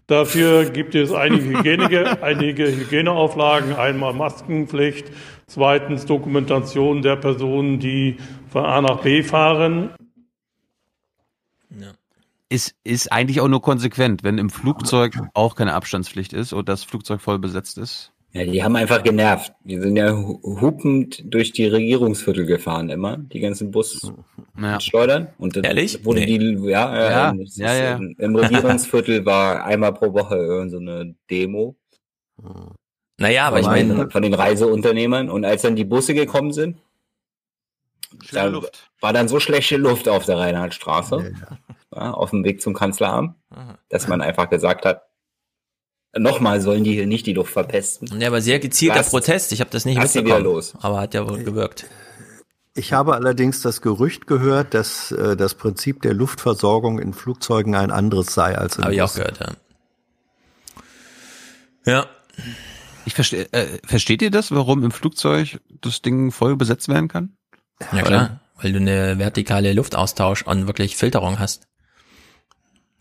Dafür 0.07 0.71
gibt 0.71 0.95
es 0.95 1.13
einige, 1.13 1.59
Hygiene, 1.59 2.19
einige 2.23 2.67
Hygieneauflagen. 2.67 3.75
Einmal 3.75 4.13
Maskenpflicht, 4.13 5.07
zweitens 5.47 6.07
Dokumentation 6.07 7.03
der 7.03 7.17
Personen, 7.17 7.81
die 7.81 8.17
von 8.49 8.65
A 8.65 8.81
nach 8.81 9.01
B 9.03 9.23
fahren. 9.23 9.91
Ja. 11.71 11.93
Ist, 12.49 12.77
ist 12.85 13.11
eigentlich 13.11 13.41
auch 13.41 13.49
nur 13.49 13.63
konsequent, 13.63 14.23
wenn 14.23 14.39
im 14.39 14.51
Flugzeug 14.51 15.19
auch 15.35 15.57
keine 15.57 15.75
Abstandspflicht 15.75 16.33
ist 16.33 16.53
und 16.53 16.69
das 16.69 16.85
Flugzeug 16.85 17.21
voll 17.21 17.41
besetzt 17.41 17.77
ist. 17.77 18.13
Ja, 18.37 18.45
die 18.45 18.63
haben 18.63 18.77
einfach 18.77 19.03
genervt. 19.03 19.55
Die 19.65 19.81
sind 19.81 19.97
ja 19.97 20.13
hupend 20.13 21.23
durch 21.25 21.53
die 21.53 21.67
Regierungsviertel 21.67 22.45
gefahren 22.45 22.91
immer, 22.91 23.17
die 23.17 23.41
ganzen 23.41 23.71
Busschleudern. 23.71 25.23
Ja. 25.23 25.29
Und 25.39 25.57
dann 25.57 25.65
Ehrlich? 25.65 26.05
wurde 26.05 26.21
nee. 26.21 26.39
die, 26.39 26.69
ja, 26.69 26.95
ja, 26.95 27.11
ja, 27.11 27.35
ja, 27.55 27.75
ja. 27.75 27.97
Im, 27.97 28.15
Im 28.19 28.37
Regierungsviertel 28.37 29.25
war 29.25 29.65
einmal 29.65 29.95
pro 29.95 30.13
Woche 30.13 30.69
so 30.69 30.77
eine 30.77 31.15
Demo. 31.31 31.77
Naja, 33.17 33.47
aber 33.47 33.61
ich 33.61 33.67
meine. 33.67 34.11
Von 34.11 34.23
den 34.23 34.35
Reiseunternehmern. 34.35 35.31
Und 35.31 35.47
als 35.47 35.63
dann 35.63 35.75
die 35.75 35.87
Busse 35.87 36.13
gekommen 36.13 36.53
sind, 36.53 36.77
da 38.33 38.53
war 39.01 39.13
dann 39.15 39.29
so 39.29 39.41
schlechte 39.41 39.79
Luft 39.79 40.11
auf 40.11 40.27
der 40.27 40.39
Reinhardtstraße, 40.39 41.33
ja, 41.95 42.11
auf 42.13 42.31
dem 42.31 42.45
Weg 42.45 42.61
zum 42.61 42.75
Kanzleramt, 42.75 43.35
dass 43.89 44.09
man 44.09 44.21
einfach 44.21 44.51
gesagt 44.51 44.85
hat, 44.85 45.03
Nochmal 46.19 46.61
sollen 46.61 46.85
die 46.85 46.93
hier 46.93 47.07
nicht 47.07 47.27
die 47.27 47.33
Luft 47.33 47.53
verpesten. 47.53 48.21
Ja, 48.21 48.29
aber 48.29 48.41
sehr 48.41 48.59
gezielter 48.59 49.01
Was? 49.01 49.11
Protest. 49.11 49.53
Ich 49.53 49.61
habe 49.61 49.71
das 49.71 49.85
nicht 49.85 49.99
mitbekommen. 49.99 50.45
Los. 50.45 50.75
Aber 50.81 51.01
hat 51.01 51.15
ja 51.15 51.29
wohl 51.29 51.43
gewirkt. 51.43 51.87
Ich 52.75 52.93
habe 52.93 53.15
allerdings 53.15 53.63
das 53.63 53.81
Gerücht 53.81 54.27
gehört, 54.27 54.75
dass 54.75 55.11
äh, 55.11 55.35
das 55.35 55.55
Prinzip 55.55 56.03
der 56.03 56.13
Luftversorgung 56.13 56.99
in 56.99 57.15
Flugzeugen 57.15 57.75
ein 57.75 57.91
anderes 57.91 58.35
sei 58.35 58.57
als 58.57 58.77
in 58.77 58.85
Habe 58.85 58.95
ich 58.95 59.03
auch 59.03 59.15
gehört, 59.15 59.41
ja. 59.41 59.53
Ja. 61.87 62.07
Ich 63.07 63.15
verstehe, 63.15 63.51
äh, 63.53 63.79
versteht 63.87 64.21
ihr 64.21 64.31
das, 64.31 64.51
warum 64.51 64.85
im 64.85 64.91
Flugzeug 64.91 65.61
das 65.81 66.03
Ding 66.03 66.33
voll 66.33 66.57
besetzt 66.57 66.89
werden 66.89 67.09
kann? 67.09 67.37
Ja 67.93 68.03
klar, 68.03 68.41
weil 68.61 68.73
du 68.73 68.79
eine 68.79 69.19
vertikale 69.19 69.73
Luftaustausch 69.73 70.43
und 70.43 70.67
wirklich 70.67 70.97
Filterung 70.97 71.39
hast. 71.39 71.67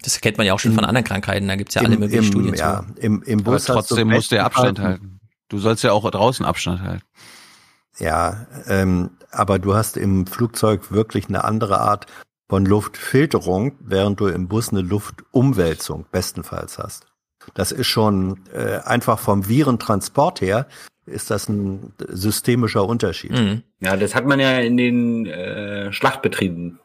Das 0.05 0.21
kennt 0.21 0.37
man 0.37 0.45
ja 0.45 0.53
auch 0.53 0.59
schon 0.59 0.73
von 0.73 0.85
anderen 0.85 1.03
Krankheiten, 1.03 1.47
da 1.47 1.55
gibt's 1.55 1.73
ja 1.73 1.81
Im, 1.81 1.87
alle 1.87 1.97
möglichen 1.97 2.23
im, 2.23 2.31
Studien 2.31 2.53
ja, 2.53 2.85
zu. 2.85 3.01
Im, 3.01 3.23
im 3.23 3.43
Bus 3.43 3.69
Aber 3.69 3.79
trotzdem 3.79 4.09
musst 4.09 4.31
du 4.31 4.35
ja 4.35 4.45
Abstand 4.45 4.79
halten. 4.79 5.19
Du 5.49 5.57
sollst 5.57 5.83
ja 5.83 5.91
auch 5.91 6.09
draußen 6.09 6.45
Abstand 6.45 6.81
halten. 6.81 7.03
Ja, 7.97 8.45
ähm, 8.67 9.11
aber 9.31 9.57
du 9.57 9.73
hast 9.73 9.97
im 9.97 10.27
Flugzeug 10.27 10.91
wirklich 10.91 11.27
eine 11.27 11.43
andere 11.43 11.79
Art 11.79 12.07
von 12.47 12.65
Luftfilterung, 12.65 13.73
während 13.79 14.19
du 14.19 14.27
im 14.27 14.47
Bus 14.47 14.69
eine 14.69 14.81
Luftumwälzung 14.81 16.05
bestenfalls 16.11 16.77
hast. 16.77 17.07
Das 17.53 17.71
ist 17.71 17.87
schon 17.87 18.41
äh, 18.53 18.79
einfach 18.83 19.19
vom 19.19 19.47
Virentransport 19.47 20.41
her 20.41 20.67
ist 21.05 21.29
das 21.29 21.47
ein 21.49 21.93
systemischer 21.99 22.85
Unterschied. 22.85 23.31
Mhm. 23.31 23.63
Ja, 23.79 23.95
das 23.95 24.15
hat 24.15 24.25
man 24.25 24.39
ja 24.39 24.57
in 24.59 24.77
den 24.77 25.25
äh, 25.25 25.91
Schlachtbetrieben 25.91 26.79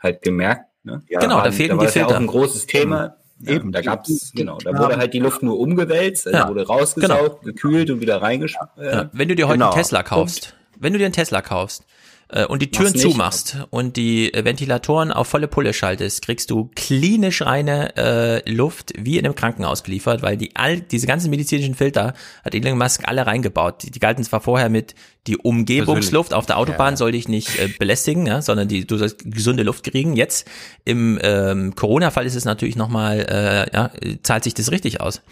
halt 0.00 0.22
gemerkt. 0.22 0.69
Ne? 0.82 1.02
Ja, 1.08 1.20
genau, 1.20 1.42
da 1.42 1.52
fehlten 1.52 1.78
da 1.78 1.84
die 1.84 1.92
Filter. 1.92 2.08
Ja 2.10 2.16
auch 2.16 2.20
ein 2.20 2.26
großes 2.26 2.66
Thema. 2.66 3.16
Ja, 3.40 3.52
Eben, 3.54 3.72
da 3.72 3.80
gab's 3.80 4.32
genau, 4.34 4.58
da 4.58 4.78
wurde 4.78 4.98
halt 4.98 5.14
die 5.14 5.18
Luft 5.18 5.42
nur 5.42 5.58
umgewälzt, 5.58 6.26
also 6.26 6.38
ja, 6.38 6.48
wurde 6.48 6.66
rausgesaugt, 6.66 7.40
genau. 7.40 7.52
gekühlt 7.54 7.90
und 7.90 8.02
wieder 8.02 8.20
reingeschmissen. 8.20 8.68
Äh, 8.76 8.92
ja, 8.92 9.10
wenn 9.12 9.28
du 9.28 9.34
dir 9.34 9.48
heute 9.48 9.58
genau. 9.58 9.70
einen 9.70 9.78
Tesla 9.78 10.02
kaufst, 10.02 10.54
wenn 10.78 10.92
du 10.92 10.98
dir 10.98 11.06
einen 11.06 11.14
Tesla 11.14 11.40
kaufst, 11.40 11.86
äh, 12.32 12.46
und 12.46 12.62
die 12.62 12.70
Türen 12.70 12.94
zumachst 12.94 13.58
und 13.70 13.96
die 13.96 14.30
Ventilatoren 14.34 15.12
auf 15.12 15.28
volle 15.28 15.48
Pulle 15.48 15.72
schaltest, 15.72 16.22
kriegst 16.22 16.50
du 16.50 16.70
klinisch 16.74 17.42
reine 17.42 17.96
äh, 17.96 18.50
Luft 18.50 18.92
wie 18.98 19.18
in 19.18 19.24
einem 19.24 19.34
Krankenhaus 19.34 19.82
geliefert, 19.82 20.22
weil 20.22 20.36
die 20.36 20.56
all 20.56 20.80
diese 20.80 21.06
ganzen 21.06 21.30
medizinischen 21.30 21.74
Filter 21.74 22.14
hat 22.44 22.54
Elon 22.54 22.78
Musk 22.78 23.02
alle 23.06 23.26
reingebaut. 23.26 23.82
Die, 23.82 23.90
die 23.90 23.98
galten 23.98 24.24
zwar 24.24 24.40
vorher 24.40 24.68
mit 24.68 24.94
die 25.26 25.36
Umgebungsluft 25.36 26.32
auf 26.32 26.46
der 26.46 26.56
Autobahn 26.58 26.94
ja. 26.94 26.96
soll 26.96 27.12
dich 27.12 27.28
nicht 27.28 27.58
äh, 27.58 27.68
belästigen, 27.78 28.26
ja, 28.26 28.42
sondern 28.42 28.68
die 28.68 28.86
du 28.86 28.96
sollst 28.96 29.30
gesunde 29.30 29.62
Luft 29.62 29.84
kriegen. 29.84 30.16
Jetzt 30.16 30.48
im 30.84 31.18
ähm, 31.22 31.74
Corona-Fall 31.74 32.26
ist 32.26 32.36
es 32.36 32.44
natürlich 32.44 32.76
nochmal, 32.76 33.26
äh, 33.28 33.74
ja, 33.74 33.90
zahlt 34.22 34.44
sich 34.44 34.54
das 34.54 34.70
richtig 34.70 35.00
aus. 35.00 35.22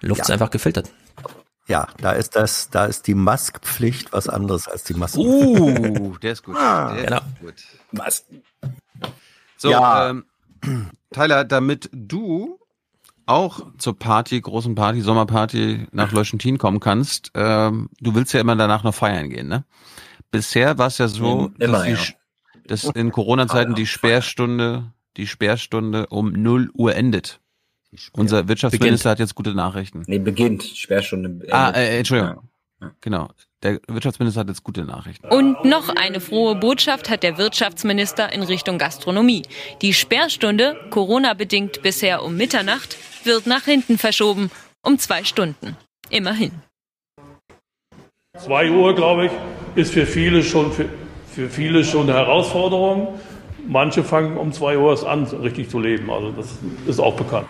Luft 0.00 0.20
ja. 0.20 0.24
ist 0.24 0.30
einfach 0.30 0.50
gefiltert. 0.50 0.90
Ja, 1.68 1.86
da 1.98 2.12
ist 2.12 2.34
das, 2.34 2.70
da 2.70 2.86
ist 2.86 3.06
die 3.06 3.14
Maskpflicht 3.14 4.12
was 4.12 4.28
anderes 4.28 4.68
als 4.68 4.84
die 4.84 4.94
Maske. 4.94 5.20
Uh, 5.20 6.16
der 6.18 6.32
ist 6.32 6.42
gut. 6.42 6.56
Ah, 6.56 6.94
der 6.94 7.04
genau. 7.04 7.16
ist 7.18 7.40
gut. 7.40 7.54
Masken. 7.92 8.42
So, 9.56 9.70
ja. 9.70 10.10
ähm, 10.10 10.24
Tyler, 11.12 11.44
damit 11.44 11.88
du 11.92 12.58
auch 13.26 13.60
zur 13.78 13.96
Party, 13.96 14.40
großen 14.40 14.74
Party, 14.74 15.00
Sommerparty 15.00 15.86
nach 15.92 16.10
Leuschentin 16.12 16.58
kommen 16.58 16.80
kannst, 16.80 17.30
ähm, 17.34 17.88
du 18.00 18.14
willst 18.14 18.32
ja 18.32 18.40
immer 18.40 18.56
danach 18.56 18.82
noch 18.82 18.94
feiern 18.94 19.30
gehen, 19.30 19.48
ne? 19.48 19.64
Bisher 20.32 20.78
war 20.78 20.88
es 20.88 20.98
ja 20.98 21.08
so, 21.08 21.52
immer, 21.58 21.78
dass, 21.78 21.84
die, 21.84 21.90
ja. 21.90 22.14
dass 22.66 22.84
in 22.84 23.12
Corona-Zeiten 23.12 23.74
die 23.74 23.86
Sperrstunde, 23.86 24.92
die 25.16 25.26
Sperrstunde 25.26 26.06
um 26.06 26.32
0 26.32 26.70
Uhr 26.72 26.96
endet. 26.96 27.41
Unser 28.12 28.48
Wirtschaftsminister 28.48 29.10
beginnt. 29.10 29.10
hat 29.10 29.18
jetzt 29.18 29.34
gute 29.34 29.54
Nachrichten. 29.54 30.02
Nee, 30.06 30.18
beginnt. 30.18 30.62
Sperrstunde. 30.62 31.46
Ah, 31.50 31.70
äh, 31.70 31.98
Entschuldigung. 31.98 32.48
Genau. 33.00 33.28
Der 33.62 33.80
Wirtschaftsminister 33.86 34.40
hat 34.40 34.48
jetzt 34.48 34.64
gute 34.64 34.84
Nachrichten. 34.84 35.28
Und 35.28 35.64
noch 35.64 35.88
eine 35.88 36.20
frohe 36.20 36.56
Botschaft 36.56 37.08
hat 37.08 37.22
der 37.22 37.38
Wirtschaftsminister 37.38 38.32
in 38.32 38.42
Richtung 38.42 38.78
Gastronomie. 38.78 39.42
Die 39.82 39.92
Sperrstunde, 39.92 40.76
Corona-bedingt 40.90 41.82
bisher 41.82 42.24
um 42.24 42.36
Mitternacht, 42.36 42.96
wird 43.24 43.46
nach 43.46 43.64
hinten 43.64 43.98
verschoben, 43.98 44.50
um 44.82 44.98
zwei 44.98 45.22
Stunden. 45.22 45.76
Immerhin. 46.10 46.50
2 48.38 48.70
Uhr, 48.70 48.94
glaube 48.94 49.26
ich, 49.26 49.32
ist 49.76 49.92
für 49.92 50.06
viele 50.06 50.42
schon, 50.42 50.72
für, 50.72 50.88
für 51.28 51.48
viele 51.48 51.84
schon 51.84 52.08
eine 52.08 52.18
Herausforderung. 52.18 53.20
Manche 53.68 54.02
fangen 54.02 54.36
um 54.36 54.52
2 54.52 54.78
Uhr 54.78 54.90
erst 54.90 55.04
an, 55.04 55.24
richtig 55.24 55.68
zu 55.68 55.78
leben. 55.78 56.10
Also 56.10 56.32
das 56.32 56.58
ist 56.86 56.98
auch 56.98 57.14
bekannt. 57.14 57.46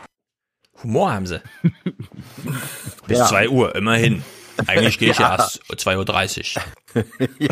Humor 0.82 1.12
haben 1.12 1.26
sie. 1.26 1.40
Bis 3.06 3.18
Ja. 3.18 3.26
2 3.26 3.48
Uhr, 3.48 3.74
immerhin. 3.74 4.22
Eigentlich 4.66 4.98
gehe 4.98 5.10
ich 5.10 5.18
ja 5.18 5.30
Ja. 5.30 5.36
erst 5.36 5.62
2.30 5.70 6.56
Uhr. 6.94 7.04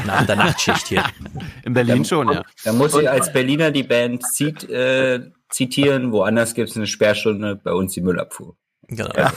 Nach 0.07 0.27
der 0.27 0.37
Nachtschicht 0.37 0.89
hier. 0.89 1.03
In 1.65 1.73
Berlin 1.73 2.03
Da- 2.05 2.43
Da 2.65 2.73
muss 2.73 2.95
ich 2.95 3.09
als 3.09 3.33
Berliner 3.33 3.71
die 3.71 3.83
Band 3.83 4.23
zit, 4.35 4.69
äh, 4.69 5.31
zitieren. 5.49 6.13
Woanders 6.13 6.55
gibt 6.55 6.69
es 6.71 6.77
eine 6.77 6.87
Sperrstunde, 6.87 7.57
bei 7.57 7.73
uns 7.73 7.95
die 7.95 8.03
Müllabfuhr. 8.03 8.57
Genau. 8.89 9.11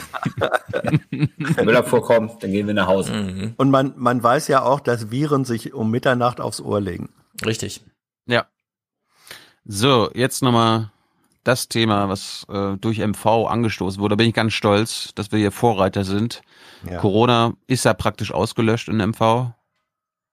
Müllabfuhr 1.64 2.02
kommt, 2.02 2.42
dann 2.42 2.50
gehen 2.52 2.66
wir 2.66 2.74
nach 2.74 2.86
Hause. 2.88 3.12
Mhm. 3.12 3.54
Und 3.56 3.70
man, 3.70 3.94
man 3.96 4.22
weiß 4.22 4.48
ja 4.48 4.62
auch, 4.62 4.80
dass 4.80 5.10
Viren 5.10 5.44
sich 5.44 5.72
um 5.72 5.90
Mitternacht 5.90 6.40
aufs 6.40 6.60
Ohr 6.60 6.80
legen. 6.80 7.10
Richtig. 7.44 7.82
Ja. 8.26 8.46
So, 9.64 10.10
jetzt 10.14 10.42
nochmal 10.42 10.90
das 11.44 11.68
Thema, 11.68 12.08
was 12.08 12.46
äh, 12.50 12.76
durch 12.78 12.98
MV 12.98 13.46
angestoßen 13.48 14.00
wurde. 14.00 14.14
Da 14.14 14.16
bin 14.16 14.28
ich 14.28 14.34
ganz 14.34 14.52
stolz, 14.54 15.10
dass 15.14 15.30
wir 15.30 15.38
hier 15.38 15.52
Vorreiter 15.52 16.04
sind. 16.04 16.42
Ja. 16.90 16.98
Corona 16.98 17.52
ist 17.66 17.84
ja 17.84 17.94
praktisch 17.94 18.32
ausgelöscht 18.32 18.88
in 18.88 18.96
MV. 18.96 19.52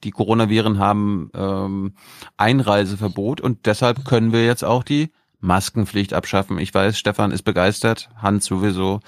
Die 0.03 0.11
Coronaviren 0.11 0.79
haben 0.79 1.29
ähm, 1.35 1.93
Einreiseverbot 2.38 3.39
und 3.41 3.65
deshalb 3.65 4.03
können 4.05 4.31
wir 4.33 4.45
jetzt 4.45 4.63
auch 4.63 4.83
die 4.83 5.11
Maskenpflicht 5.39 6.13
abschaffen. 6.13 6.57
Ich 6.59 6.73
weiß, 6.73 6.97
Stefan 6.97 7.31
ist 7.31 7.43
begeistert, 7.43 8.09
Hans 8.17 8.45
sowieso 8.45 8.99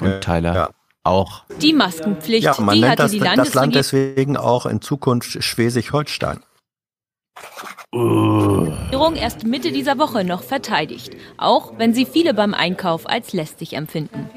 und 0.00 0.06
Äh, 0.08 0.20
Tyler 0.20 0.54
ja. 0.54 0.70
auch. 1.04 1.44
Die 1.60 1.72
Maskenpflicht, 1.72 2.44
Ja, 2.44 2.54
man 2.60 2.74
die 2.74 2.80
nennt 2.80 2.92
hatte 2.92 3.02
das, 3.02 3.10
die 3.12 3.18
das 3.18 3.26
Land 3.28 3.54
Landesregierung. 3.54 4.14
deswegen 4.14 4.36
auch 4.36 4.66
in 4.66 4.80
Zukunft 4.80 5.42
Schleswig-Holstein. 5.42 6.40
Regierung 7.92 9.16
erst 9.16 9.44
Mitte 9.44 9.72
dieser 9.72 9.98
Woche 9.98 10.24
noch 10.24 10.42
verteidigt, 10.42 11.10
auch 11.36 11.72
wenn 11.78 11.92
sie 11.92 12.06
viele 12.06 12.34
beim 12.34 12.54
Einkauf 12.54 13.08
als 13.08 13.32
lästig 13.32 13.72
empfinden. 13.72 14.30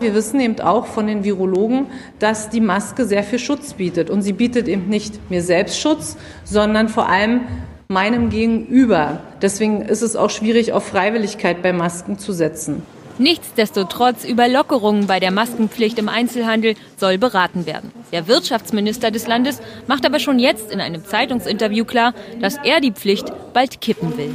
Wir 0.00 0.14
wissen 0.14 0.40
eben 0.40 0.60
auch 0.60 0.86
von 0.86 1.06
den 1.06 1.24
Virologen, 1.24 1.86
dass 2.18 2.50
die 2.50 2.60
Maske 2.60 3.04
sehr 3.04 3.22
viel 3.22 3.38
Schutz 3.38 3.74
bietet. 3.74 4.10
Und 4.10 4.22
sie 4.22 4.32
bietet 4.32 4.66
eben 4.66 4.88
nicht 4.88 5.30
mir 5.30 5.42
selbst 5.42 5.78
Schutz, 5.78 6.16
sondern 6.44 6.88
vor 6.88 7.08
allem 7.08 7.42
meinem 7.88 8.30
Gegenüber. 8.30 9.20
Deswegen 9.42 9.82
ist 9.82 10.02
es 10.02 10.16
auch 10.16 10.30
schwierig, 10.30 10.72
auf 10.72 10.84
Freiwilligkeit 10.86 11.62
bei 11.62 11.72
Masken 11.72 12.18
zu 12.18 12.32
setzen. 12.32 12.82
Nichtsdestotrotz 13.18 14.24
über 14.24 14.48
Lockerungen 14.48 15.06
bei 15.06 15.20
der 15.20 15.30
Maskenpflicht 15.30 15.98
im 15.98 16.08
Einzelhandel 16.08 16.74
soll 16.96 17.18
beraten 17.18 17.66
werden. 17.66 17.92
Der 18.10 18.26
Wirtschaftsminister 18.26 19.10
des 19.10 19.26
Landes 19.26 19.60
macht 19.86 20.06
aber 20.06 20.18
schon 20.18 20.38
jetzt 20.38 20.70
in 20.72 20.80
einem 20.80 21.04
Zeitungsinterview 21.04 21.84
klar, 21.84 22.14
dass 22.40 22.56
er 22.64 22.80
die 22.80 22.92
Pflicht 22.92 23.26
bald 23.52 23.80
kippen 23.80 24.16
will. 24.16 24.34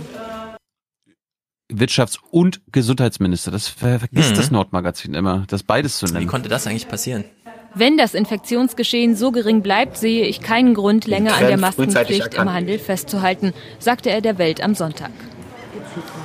Wirtschafts- 1.71 2.19
und 2.31 2.61
Gesundheitsminister. 2.71 3.51
Das 3.51 3.67
ver 3.67 3.99
vergisst 3.99 4.31
Mhm. 4.31 4.35
das 4.35 4.51
Nordmagazin 4.51 5.13
immer, 5.13 5.43
das 5.47 5.63
beides 5.63 5.97
zu 5.97 6.05
nennen. 6.05 6.21
Wie 6.21 6.25
konnte 6.25 6.47
das 6.47 6.65
eigentlich 6.65 6.87
passieren? 6.87 7.25
Wenn 7.73 7.97
das 7.97 8.13
Infektionsgeschehen 8.13 9.15
so 9.15 9.31
gering 9.31 9.61
bleibt, 9.61 9.97
sehe 9.97 10.25
ich 10.25 10.39
keinen 10.41 10.73
Grund, 10.73 11.05
länger 11.05 11.35
an 11.35 11.47
der 11.47 11.57
Maskenpflicht 11.57 12.33
im. 12.35 12.51
Handel 12.51 12.79
festzuhalten, 12.79 13.53
sagte 13.79 14.09
er 14.09 14.21
der 14.21 14.37
Welt 14.37 14.61
am 14.61 14.73
Sonntag. 14.73 15.11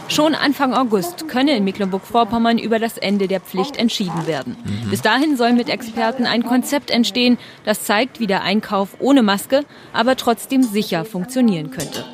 Schon 0.08 0.34
Anfang 0.34 0.74
August 0.74 1.26
könne 1.28 1.56
in 1.56 1.64
Mecklenburg-Vorpommern 1.64 2.58
über 2.58 2.78
das 2.78 2.98
Ende 2.98 3.28
der 3.28 3.40
Pflicht 3.40 3.76
entschieden 3.78 4.26
werden. 4.26 4.56
Mhm. 4.64 4.90
Bis 4.90 5.00
dahin 5.00 5.36
soll 5.38 5.52
mit 5.54 5.70
Experten 5.70 6.26
ein 6.26 6.42
Konzept 6.44 6.90
entstehen, 6.90 7.38
das 7.64 7.84
zeigt, 7.84 8.20
wie 8.20 8.26
der 8.26 8.42
Einkauf 8.42 8.90
ohne 8.98 9.22
Maske, 9.22 9.64
aber 9.94 10.16
trotzdem 10.16 10.62
sicher 10.62 11.06
funktionieren 11.06 11.70
könnte. 11.70 12.04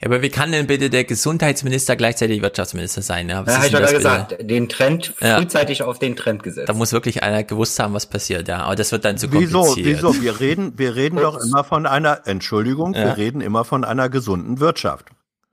Ja, 0.00 0.06
aber 0.06 0.22
wie 0.22 0.28
kann 0.28 0.50
denn 0.52 0.66
bitte 0.68 0.90
der 0.90 1.04
Gesundheitsminister 1.04 1.94
gleichzeitig 1.96 2.40
Wirtschaftsminister 2.42 3.02
sein? 3.02 3.28
Ja, 3.28 3.46
was 3.46 3.54
Ja, 3.54 3.64
ich 3.64 3.70
gerade 3.72 3.84
bitte? 3.86 3.96
gesagt, 3.96 4.36
den 4.40 4.68
Trend, 4.68 5.14
Ja. 5.20 5.38
frühzeitig 5.38 5.82
auf 5.84 5.98
den 6.00 6.14
Trend 6.16 6.42
gesetzt. 6.42 6.68
Da 6.68 6.72
muss 6.72 6.92
wirklich 6.92 7.22
einer 7.22 7.42
gewusst 7.44 7.78
haben, 7.80 7.94
was 7.94 8.06
passiert, 8.06 8.48
ja. 8.48 8.58
Aber 8.64 8.76
das 8.76 8.90
wird 8.92 9.04
dann 9.04 9.18
zu 9.18 9.32
Wieso? 9.32 9.62
kompliziert. 9.62 9.96
Wieso? 9.98 10.20
Wir 10.22 10.38
reden, 10.40 10.72
wir 10.78 10.94
reden 10.96 11.16
doch 11.16 11.36
immer 11.40 11.62
von 11.64 11.86
einer, 11.86 12.26
Entschuldigung, 12.26 12.94
Ja. 12.94 13.04
wir 13.06 13.16
reden 13.16 13.40
immer 13.40 13.64
von 13.64 13.84
einer 13.84 14.08
gesunden 14.08 14.58
Wirtschaft. 14.60 15.06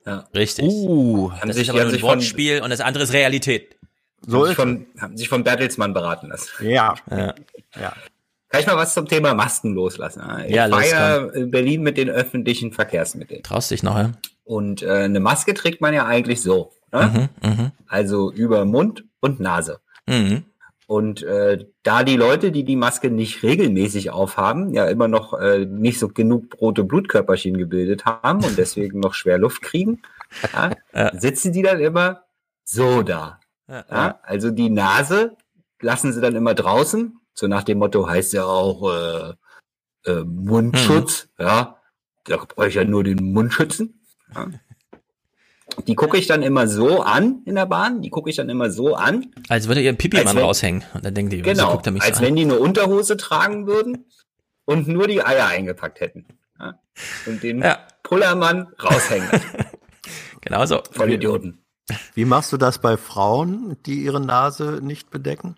Ja. 0.06 0.27
Richtig. 0.36 0.65
Uh, 0.65 1.32
Haben 1.32 1.48
das 1.48 1.57
sich- 1.57 1.68
ist 1.68 1.73
aber 1.73 1.84
nur 1.86 1.94
ein 1.94 2.02
Wortspiel 2.02 2.61
und 2.61 2.69
das 2.69 2.82
andere 2.82 3.03
ist 3.06 3.14
Realität. 3.14 3.76
So 4.27 4.38
haben, 4.38 4.44
sich 4.44 4.52
ist 4.52 4.56
von, 4.56 4.86
haben 4.99 5.18
sich 5.18 5.30
von 5.30 5.44
Bertelsmann 5.44 5.94
beraten 5.94 6.27
lassen. 6.30 6.49
Ja. 6.61 6.95
Ja. 7.10 7.34
ja. 7.80 7.94
Kann 8.49 8.61
ich 8.61 8.68
mal 8.68 8.77
was 8.77 8.94
zum 8.94 9.07
Thema 9.07 9.34
Masken 9.34 9.73
loslassen? 9.73 10.22
Ich 10.48 10.56
Ja, 10.56 10.69
war 10.72 10.80
los, 10.82 10.91
ja 10.91 11.18
in 11.18 11.52
Berlin 11.52 11.82
mit 11.82 11.98
den 11.98 12.10
öffentlichen 12.10 12.72
Verkehrsmitteln. 12.72 13.44
Traust 13.44 13.72
dich 13.72 13.84
noch, 13.84 13.98
ja? 13.98 14.11
Und 14.44 14.82
äh, 14.84 14.90
eine 14.91 15.19
Maske 15.19 15.53
trägt 15.53 15.82
man 15.82 15.94
ja 15.94 16.06
eigentlich 16.06 16.41
so. 16.41 16.72
Ne? 16.91 17.30
Mhm, 17.44 17.49
mhm, 17.49 17.72
Also 17.88 18.32
über 18.32 18.64
Mund 18.65 19.03
und 19.19 19.40
Nase. 19.40 19.80
mhm. 20.07 20.44
Und 20.87 21.23
äh, 21.23 21.65
da 21.83 22.03
die 22.03 22.15
Leute, 22.15 22.51
die 22.51 22.63
die 22.63 22.75
Maske 22.75 23.09
nicht 23.09 23.41
regelmäßig 23.41 24.11
aufhaben, 24.11 24.71
ja 24.73 24.85
immer 24.85 25.07
noch 25.07 25.33
äh, 25.33 25.65
nicht 25.65 25.97
so 25.99 26.09
genug 26.09 26.61
rote 26.61 26.83
Blutkörperchen 26.83 27.57
gebildet 27.57 28.05
haben 28.05 28.43
und 28.43 28.57
deswegen 28.57 28.99
noch 28.99 29.15
schwer 29.15 29.37
Luft 29.39 29.61
kriegen, 29.63 30.01
ja, 30.53 30.71
Ja. 30.93 31.19
sitzen 31.19 31.53
die 31.53 31.63
dann 31.63 31.79
immer 31.79 32.23
so 32.63 33.01
da. 33.01 33.39
Ja. 33.67 34.19
Also 34.21 34.51
die 34.51 34.69
Nase 34.69 35.35
lassen 35.81 36.13
sie 36.13 36.21
dann 36.21 36.35
immer 36.35 36.53
draußen, 36.53 37.19
so 37.33 37.47
nach 37.47 37.63
dem 37.63 37.79
Motto 37.79 38.07
heißt 38.07 38.33
ja 38.33 38.45
auch 38.45 38.91
äh, 38.93 39.33
äh, 40.11 40.23
Mundschutz, 40.23 41.29
ja, 41.39 41.77
da 42.25 42.37
brauche 42.37 42.67
ich 42.67 42.75
ja 42.75 42.83
nur 42.83 43.03
den 43.03 43.33
Mund 43.33 43.53
schützen. 43.53 44.01
Ja. 44.35 44.47
Die 45.88 45.95
gucke 45.95 46.18
ich 46.18 46.27
dann 46.27 46.41
immer 46.41 46.68
so 46.68 47.02
an 47.02 47.41
in 47.45 47.56
der 47.56 47.65
Bahn, 47.65 48.02
die 48.02 48.10
gucke 48.10 48.30
ich 48.30 48.35
dann 48.35 48.49
immer 48.49 48.69
so 48.69 48.95
an, 48.95 49.27
Als 49.49 49.68
würde 49.68 49.81
ihr 49.81 49.93
Pipi-Mann 49.93 50.38
raushängen. 50.38 50.84
Und 50.93 51.06
dann 51.06 51.14
denken 51.14 51.30
die, 51.31 51.41
Genau, 51.41 51.72
guckt 51.72 51.85
er 51.85 51.91
mich 51.91 52.03
als 52.03 52.18
so 52.18 52.23
wenn 52.23 52.35
die 52.35 52.43
eine 52.43 52.57
Unterhose 52.60 53.18
tragen 53.18 53.68
würden 53.68 54.06
und 54.65 54.88
nur 54.88 55.07
die 55.07 55.23
Eier 55.23 55.47
eingepackt 55.47 55.99
hätten. 55.99 56.26
Ja? 56.60 56.80
Und 57.26 57.43
den 57.43 57.61
Ja. 57.61 57.80
Pullermann 58.03 58.68
raushängen. 58.81 59.30
Genau 60.41 60.64
so. 60.68 60.84
Voll 60.91 61.11
Idioten. 61.11 61.64
Wie 62.15 62.25
machst 62.25 62.51
du 62.51 62.57
das 62.57 62.79
bei 62.79 62.97
Frauen, 62.97 63.77
die 63.85 64.03
ihre 64.03 64.19
Nase 64.19 64.79
nicht 64.81 65.11
bedecken? 65.11 65.55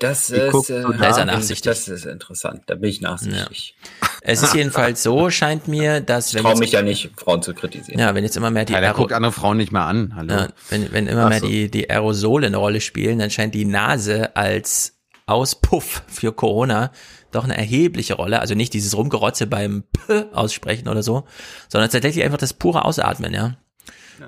Das 0.00 0.28
ist, 0.28 0.68
äh, 0.70 0.82
Da 0.82 0.90
ist 1.08 1.16
er 1.16 1.24
das- 1.24 1.24
nachsichtig. 1.26 1.62
Das 1.62 1.88
ist 1.88 2.04
interessant. 2.04 2.62
Da 2.66 2.74
bin 2.74 2.90
ich 2.90 3.00
nachsichtig. 3.00 3.74
Es 4.20 4.42
ist 4.42 4.54
jedenfalls 4.54 5.02
so, 5.02 5.30
scheint 5.30 5.66
mir, 5.68 6.00
dass 6.00 6.28
Ich 6.28 6.34
wenn 6.34 6.42
traue 6.42 6.52
jetzt, 6.52 6.60
mich 6.60 6.72
ja 6.72 6.82
nicht, 6.82 7.10
Frauen 7.16 7.40
zu 7.42 7.54
kritisieren. 7.54 7.98
ja, 7.98 8.14
wenn 8.14 8.24
jetzt 8.24 8.36
immer 8.36 8.50
mehr 8.50 8.64
die 8.66 8.72
Ja, 8.74 8.80
der 8.80 8.90
Aero- 8.90 8.98
guckt 9.02 9.12
andere 9.12 9.32
Frauen 9.32 9.56
nicht 9.56 9.72
mehr 9.72 9.84
an. 9.84 10.12
Hallo. 10.16 10.34
Ja, 10.34 10.48
wenn, 10.68 10.92
wenn 10.92 11.06
immer 11.06 11.24
Ach 11.26 11.28
mehr 11.30 11.40
so. 11.40 11.46
die, 11.46 11.70
die 11.70 11.88
Aerosole 11.88 12.48
eine 12.48 12.56
Rolle 12.58 12.80
spielen, 12.82 13.18
dann 13.18 13.30
scheint 13.30 13.54
die 13.54 13.64
Nase 13.64 14.36
als 14.36 14.98
Auspuff 15.26 16.02
für 16.08 16.32
Corona 16.32 16.90
doch 17.30 17.44
eine 17.44 17.56
erhebliche 17.56 18.14
Rolle, 18.14 18.40
also 18.40 18.54
nicht 18.54 18.74
dieses 18.74 18.96
Rumgerotze 18.96 19.46
beim 19.46 19.84
P 19.92 20.24
aussprechen 20.32 20.88
oder 20.88 21.02
so, 21.02 21.24
sondern 21.68 21.88
tatsächlich 21.90 22.24
einfach 22.24 22.38
das 22.38 22.52
pure 22.52 22.84
Ausatmen, 22.84 23.32
ja. 23.32 23.56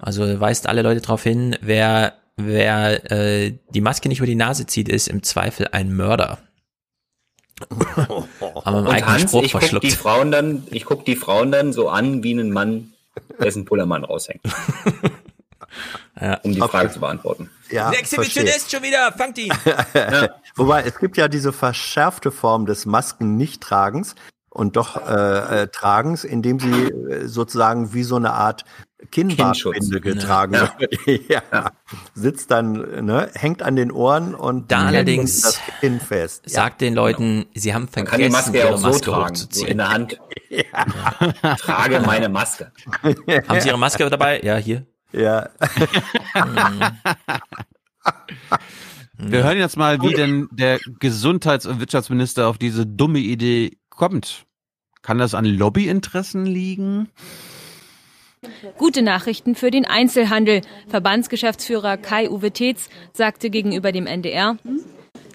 Also 0.00 0.40
weist 0.40 0.66
alle 0.66 0.82
Leute 0.82 1.00
darauf 1.00 1.22
hin, 1.22 1.56
wer, 1.60 2.14
wer 2.36 3.10
äh, 3.10 3.54
die 3.70 3.80
Maske 3.80 4.08
nicht 4.08 4.18
über 4.18 4.26
die 4.26 4.34
Nase 4.34 4.66
zieht, 4.66 4.88
ist 4.88 5.08
im 5.08 5.22
Zweifel 5.22 5.68
ein 5.72 5.94
Mörder. 5.94 6.38
Haben 7.70 8.28
wir 8.40 8.66
im 8.66 8.74
Und 8.74 8.86
eigenen 8.88 9.06
Hans, 9.14 9.30
Spruch 9.30 9.42
ich 9.42 9.52
guck 9.52 9.60
die 9.60 9.68
verschluckt. 9.70 9.92
Frauen 9.92 10.30
dann, 10.30 10.62
ich 10.70 10.84
guck 10.84 11.04
die 11.04 11.16
Frauen 11.16 11.50
dann 11.50 11.72
so 11.72 11.88
an, 11.88 12.22
wie 12.22 12.32
ein 12.34 12.50
Mann, 12.50 12.92
dessen 13.40 13.64
Pullermann 13.64 14.04
raushängt. 14.04 14.42
Ja. 16.20 16.34
Um 16.42 16.52
die 16.52 16.60
Frage 16.60 16.90
zu 16.90 16.98
beantworten. 16.98 17.50
Ja, 17.70 17.90
Der 17.90 17.98
verstehe. 18.04 18.22
Exhibitionist 18.22 18.70
schon 18.72 18.82
wieder, 18.82 19.12
fangt 19.12 19.38
ihn! 19.38 19.52
Wobei, 20.56 20.82
es 20.82 20.98
gibt 20.98 21.16
ja 21.16 21.28
diese 21.28 21.52
verschärfte 21.52 22.32
Form 22.32 22.66
des 22.66 22.86
Masken-Nicht-Tragens 22.86 24.16
und 24.50 24.76
doch 24.76 24.96
äh, 25.06 25.62
äh, 25.62 25.68
Tragens, 25.68 26.24
indem 26.24 26.58
sie 26.58 26.70
äh, 26.70 27.26
sozusagen 27.26 27.92
wie 27.94 28.02
so 28.02 28.16
eine 28.16 28.32
Art 28.32 28.64
Kinnbartbinde 29.12 30.00
Kinnschutz. 30.00 30.20
getragen 30.20 30.54
Ja. 30.54 30.72
wird. 30.78 30.96
ja. 31.28 31.70
Sitzt 32.14 32.50
dann, 32.50 33.04
ne, 33.04 33.30
hängt 33.34 33.62
an 33.62 33.76
den 33.76 33.92
Ohren 33.92 34.34
und 34.34 34.72
Da 34.72 34.78
hält 34.86 34.88
allerdings 34.88 35.42
das 35.42 35.60
Kinn 35.80 36.00
fest. 36.00 36.42
Ja. 36.46 36.52
Sagt 36.52 36.80
den 36.80 36.94
Leuten, 36.94 37.46
sie 37.54 37.74
haben 37.74 37.88
kann 37.90 38.04
die 38.04 38.08
vergessen, 38.10 38.32
Maske 38.32 38.58
ja 38.58 38.64
ihre 38.64 38.74
auch 38.74 38.78
so 38.78 38.88
Maske 38.88 39.02
tragen, 39.02 39.34
so 39.36 39.44
hochzuziehen. 39.44 39.68
in 39.68 39.78
der 39.78 39.88
Hand. 39.90 40.18
Trage 41.60 42.00
meine 42.00 42.28
Maske. 42.28 42.72
Haben 43.02 43.60
Sie 43.60 43.68
Ihre 43.68 43.78
Maske 43.78 44.08
dabei? 44.10 44.40
Ja, 44.40 44.56
hier. 44.56 44.86
Ja. 45.12 45.48
Wir 49.20 49.42
hören 49.42 49.58
jetzt 49.58 49.76
mal, 49.76 50.00
wie 50.02 50.14
denn 50.14 50.48
der 50.52 50.78
Gesundheits- 51.00 51.66
und 51.66 51.80
Wirtschaftsminister 51.80 52.46
auf 52.48 52.58
diese 52.58 52.86
dumme 52.86 53.18
Idee 53.18 53.78
kommt. 53.98 54.46
Kann 55.02 55.18
das 55.18 55.34
an 55.34 55.44
Lobbyinteressen 55.44 56.46
liegen? 56.46 57.10
Gute 58.78 59.02
Nachrichten 59.02 59.54
für 59.54 59.70
den 59.70 59.84
Einzelhandel. 59.84 60.62
Verbandsgeschäftsführer 60.88 61.96
Kai-Uwe 61.96 62.52
Tetz 62.52 62.88
sagte 63.12 63.50
gegenüber 63.50 63.92
dem 63.92 64.06
NDR, 64.06 64.56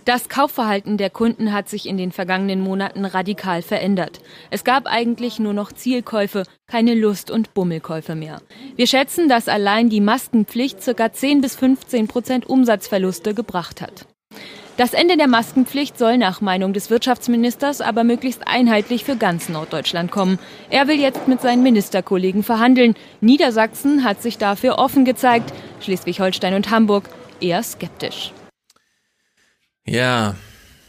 das 0.06 0.28
Kaufverhalten 0.28 0.98
der 0.98 1.10
Kunden 1.10 1.54
hat 1.54 1.70
sich 1.70 1.86
in 1.86 1.98
den 1.98 2.12
vergangenen 2.12 2.60
Monaten 2.60 3.06
radikal 3.06 3.62
verändert. 3.62 4.20
Es 4.52 4.66
gab 4.66 4.86
eigentlich 4.86 5.40
nur 5.40 5.54
noch 5.54 5.72
Zielkäufe, 5.72 6.44
keine 6.68 6.94
Lust- 6.94 7.32
und 7.32 7.54
Bummelkäufe 7.54 8.16
mehr. 8.16 8.42
Wir 8.76 8.88
schätzen, 8.88 9.30
dass 9.30 9.48
allein 9.48 9.90
die 9.90 10.02
Maskenpflicht 10.02 10.80
ca. 10.84 11.14
10 11.14 11.40
bis 11.40 11.56
15 11.56 12.08
Prozent 12.08 12.50
Umsatzverluste 12.50 13.34
gebracht 13.34 13.80
hat. 13.82 14.08
Das 14.76 14.96
Ende 14.96 15.18
der 15.18 15.28
Maskenpflicht 15.28 16.00
soll 16.00 16.18
nach 16.18 16.42
Meinung 16.42 16.74
des 16.74 16.90
Wirtschaftsministers 16.90 17.80
aber 17.80 18.04
möglichst 18.04 18.48
einheitlich 18.48 19.06
für 19.06 19.16
ganz 19.16 19.48
Norddeutschland 19.48 20.10
kommen. 20.10 20.40
Er 20.72 20.88
will 20.88 21.00
jetzt 21.00 21.28
mit 21.28 21.42
seinen 21.42 21.62
Ministerkollegen 21.62 22.42
verhandeln. 22.42 22.96
Niedersachsen 23.22 24.04
hat 24.04 24.24
sich 24.24 24.40
dafür 24.40 24.80
offen 24.80 25.06
gezeigt, 25.06 25.54
Schleswig-Holstein 25.82 26.56
und 26.56 26.72
Hamburg 26.72 27.08
eher 27.40 27.62
skeptisch. 27.62 28.34
Ja. 29.86 30.36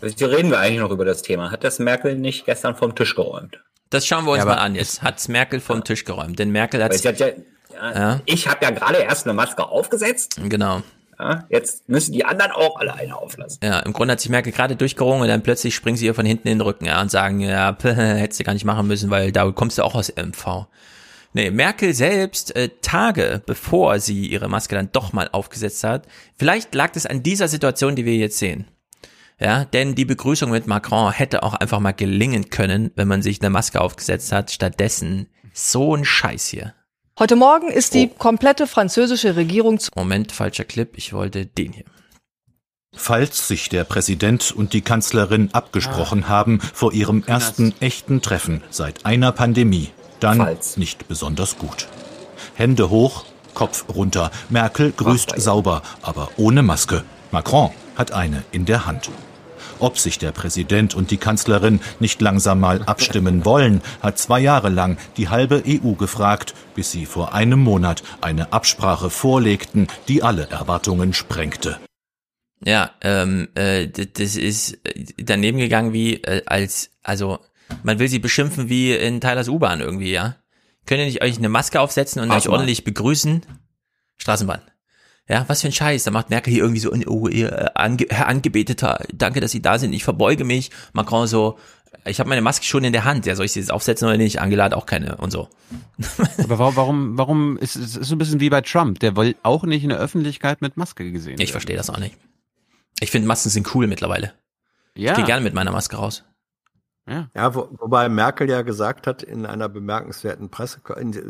Also, 0.01 0.27
reden 0.27 0.51
wir 0.51 0.61
eigentlich 0.61 0.81
noch 0.81 0.91
über 0.91 1.05
das 1.05 1.21
Thema. 1.21 1.51
Hat 1.51 1.63
das 1.63 1.79
Merkel 1.79 2.17
nicht 2.17 2.47
gestern 2.47 2.77
vom 2.77 2.95
Tisch 2.95 3.15
geräumt? 3.15 3.61
Das 3.91 4.07
schauen 4.07 4.25
wir 4.25 4.33
uns 4.33 4.41
ja, 4.41 4.47
mal 4.47 4.57
an 4.57 4.75
jetzt. 4.75 5.03
Hat's 5.03 5.29
Merkel 5.29 5.61
vom 5.61 5.79
ja. 5.79 5.83
Tisch 5.85 6.07
geräumt? 6.07 6.39
Denn 6.39 6.51
Merkel 6.51 6.83
hat's, 6.83 7.05
hat 7.05 7.19
ja, 7.19 7.29
ja, 7.75 8.21
Ich 8.25 8.49
habe 8.49 8.65
ja 8.65 8.71
gerade 8.71 8.99
erst 8.99 9.27
eine 9.27 9.35
Maske 9.35 9.69
aufgesetzt. 9.69 10.41
Genau. 10.43 10.83
Ja, 11.19 11.47
jetzt 11.49 11.89
müssen 11.89 12.13
die 12.13 12.25
anderen 12.25 12.53
auch 12.53 12.77
alle 12.79 12.95
eine 12.95 13.17
auflassen. 13.17 13.61
Ja, 13.63 13.81
im 13.81 13.93
Grunde 13.93 14.13
hat 14.13 14.21
sich 14.21 14.31
Merkel 14.31 14.53
gerade 14.53 14.77
durchgerungen 14.77 15.23
und 15.23 15.29
dann 15.29 15.43
plötzlich 15.43 15.75
springen 15.75 15.97
sie 15.97 16.07
ihr 16.07 16.15
von 16.15 16.27
hinten 16.27 16.49
in 16.49 16.59
den 16.59 16.67
Rücken 16.67 16.87
ja, 16.87 17.01
und 17.01 17.11
sagen, 17.11 17.41
ja, 17.41 17.77
hättest 17.83 18.41
du 18.41 18.45
gar 18.45 18.55
nicht 18.55 18.65
machen 18.65 18.87
müssen, 18.87 19.11
weil 19.11 19.33
da 19.33 19.51
kommst 19.51 19.79
du 19.79 19.83
auch 19.83 19.95
aus 19.95 20.13
MV. 20.15 20.67
Nee, 21.33 21.51
Merkel 21.51 21.95
selbst, 21.95 22.55
äh, 22.55 22.71
Tage 22.81 23.43
bevor 23.45 23.99
sie 23.99 24.27
ihre 24.27 24.49
Maske 24.49 24.77
dann 24.77 24.91
doch 24.93 25.13
mal 25.13 25.29
aufgesetzt 25.33 25.83
hat, 25.83 26.07
vielleicht 26.37 26.75
lag 26.75 26.93
es 26.95 27.07
an 27.07 27.25
dieser 27.25 27.49
Situation, 27.49 27.97
die 27.97 28.05
wir 28.05 28.17
jetzt 28.17 28.39
sehen. 28.39 28.67
Ja, 29.41 29.65
denn 29.65 29.97
die 29.97 30.05
Begrüßung 30.05 30.51
mit 30.51 30.69
Macron 30.69 31.13
hätte 31.13 31.43
auch 31.43 31.55
einfach 31.55 31.81
mal 31.81 31.93
gelingen 31.93 32.51
können, 32.51 32.93
wenn 32.95 33.09
man 33.09 33.21
sich 33.21 33.41
eine 33.41 33.51
Maske 33.51 33.81
aufgesetzt 33.81 34.31
hat. 34.31 34.53
Stattdessen 34.53 35.27
so 35.53 35.97
ein 35.97 36.05
Scheiß 36.05 36.47
hier. 36.47 36.75
Heute 37.17 37.37
Morgen 37.37 37.71
ist 37.71 37.95
die 37.95 38.11
oh. 38.13 38.19
komplette 38.19 38.67
französische 38.67 39.37
Regierung 39.37 39.79
zu 39.79 39.93
Moment, 39.95 40.33
falscher 40.33 40.65
Clip. 40.65 40.91
Ich 40.97 41.13
wollte 41.13 41.47
den 41.47 41.73
hier. 41.73 41.85
Falls 42.93 43.47
sich 43.47 43.69
der 43.69 43.85
Präsident 43.85 44.51
und 44.51 44.73
die 44.73 44.81
Kanzlerin 44.81 45.51
abgesprochen 45.53 46.25
ah. 46.25 46.29
haben 46.29 46.61
vor 46.61 46.93
ihrem 46.93 47.23
ersten 47.25 47.73
echten 47.79 48.21
Treffen 48.21 48.65
seit 48.71 49.07
einer 49.07 49.31
Pandemie, 49.31 49.91
dann 50.19 50.39
Falls. 50.39 50.77
nicht 50.77 51.07
besonders 51.07 51.57
gut. 51.57 51.87
Hände 52.57 52.91
hoch, 52.91 53.25
Kopf 53.55 53.85
runter. 53.95 54.33
Merkel 54.49 54.91
grüßt 54.91 55.41
sauber, 55.41 55.83
aber 56.03 56.31
ohne 56.37 56.65
Maske. 56.65 57.05
Macron 57.31 57.71
hat 57.95 58.11
eine 58.11 58.43
in 58.51 58.65
der 58.65 58.87
Hand. 58.87 59.09
Ob 59.79 59.99
sich 59.99 60.19
der 60.19 60.33
Präsident 60.33 60.95
und 60.95 61.11
die 61.11 61.17
Kanzlerin 61.17 61.81
nicht 62.01 62.21
langsam 62.21 62.61
mal 62.61 62.83
abstimmen 62.83 63.45
wollen, 63.45 63.83
hat 64.01 64.19
zwei 64.19 64.41
Jahre 64.41 64.69
lang 64.69 64.99
die 65.17 65.29
halbe 65.29 65.63
EU 65.67 65.93
gefragt, 65.93 66.55
bis 66.75 66.91
sie 66.91 67.07
vor 67.07 67.35
einem 67.35 67.61
Monat 67.61 68.03
eine 68.21 68.53
Absprache 68.53 69.11
vorlegten, 69.11 69.89
die 70.09 70.23
alle 70.23 70.49
Erwartungen 70.51 71.13
sprengte. 71.13 71.79
Ja, 72.65 72.93
ähm, 73.03 73.49
äh, 73.55 73.89
das 73.89 74.37
ist 74.37 74.79
daneben 75.19 75.59
gegangen 75.59 75.93
wie 75.93 76.15
äh, 76.23 76.43
als, 76.47 76.91
also 77.03 77.41
man 77.83 77.99
will 77.99 78.09
sie 78.09 78.19
beschimpfen 78.19 78.69
wie 78.69 78.93
in 78.93 79.21
Tylers 79.21 79.49
U-Bahn 79.49 79.81
irgendwie, 79.81 80.13
ja? 80.13 80.37
Könnt 80.87 81.01
ihr 81.01 81.07
nicht 81.07 81.23
euch 81.23 81.39
eine 81.39 81.49
Maske 81.49 81.81
aufsetzen 81.81 82.21
und 82.21 82.31
euch 82.31 82.49
ordentlich 82.49 82.85
begrüßen? 82.85 83.43
Straßenbahn. 84.19 84.61
Ja, 85.29 85.45
was 85.49 85.63
für 85.63 85.69
ein 85.69 85.73
Scheiß. 85.73 86.05
Da 86.05 86.11
macht 86.11 86.31
Merkel 86.31 86.53
hier 86.53 86.63
irgendwie 86.63 86.81
so, 86.81 86.93
oh, 87.07 87.29
ihr, 87.29 87.73
Ange 87.79 88.07
Herr 88.11 88.29
Angebeteter, 88.29 89.05
danke, 89.13 89.41
dass 89.41 89.53
Sie 89.53 89.63
da 89.63 89.79
sind, 89.79 89.93
ich 89.93 90.05
verbeuge 90.05 90.45
mich. 90.45 90.71
Macron 90.93 91.27
so, 91.27 91.59
ich 92.05 92.21
habe 92.21 92.29
meine 92.29 92.43
Maske 92.43 92.65
schon 92.65 92.85
in 92.85 92.93
der 92.93 93.05
Hand, 93.05 93.25
ja, 93.27 93.35
soll 93.35 93.47
ich 93.47 93.53
sie 93.53 93.61
jetzt 93.61 93.73
aufsetzen 93.73 94.07
oder 94.07 94.17
nicht? 94.17 94.41
Angela 94.41 94.65
hat 94.65 94.75
auch 94.75 94.87
keine 94.87 95.17
und 95.17 95.31
so. 95.31 95.49
Aber 96.39 96.59
warum, 96.59 96.77
warum, 96.77 97.19
warum 97.19 97.59
ist 97.59 97.77
es 97.77 97.97
ist 97.97 98.09
so 98.09 98.15
ein 98.15 98.19
bisschen 98.19 98.41
wie 98.41 98.51
bei 98.51 98.61
Trump, 98.61 98.99
der 99.01 99.17
will 99.17 99.37
auch 99.43 99.65
nicht 99.65 99.83
in 99.83 99.89
der 99.91 99.99
Öffentlichkeit 99.99 100.61
mit 100.61 100.77
Maske 100.77 101.11
gesehen 101.11 101.41
Ich 101.41 101.53
verstehe 101.53 101.77
das 101.77 101.91
auch 101.91 101.99
nicht. 101.99 102.17
Ich 103.01 103.11
finde 103.11 103.29
Masken 103.29 103.51
sind 103.51 103.75
cool 103.75 103.87
mittlerweile. 103.87 104.35
Ja. 104.95 105.13
Ich 105.13 105.17
gehe 105.17 105.27
gerne 105.27 105.43
mit 105.43 105.55
meiner 105.55 105.73
Maske 105.73 105.97
raus. 105.97 106.25
Ja, 107.09 107.29
ja 107.35 107.55
wo, 107.55 107.69
wobei 107.79 108.09
Merkel 108.09 108.49
ja 108.49 108.63
gesagt 108.63 109.07
hat 109.07 109.23
in 109.23 109.47
einer 109.47 109.69
bemerkenswerten 109.69 110.51
Presse, 110.51 110.81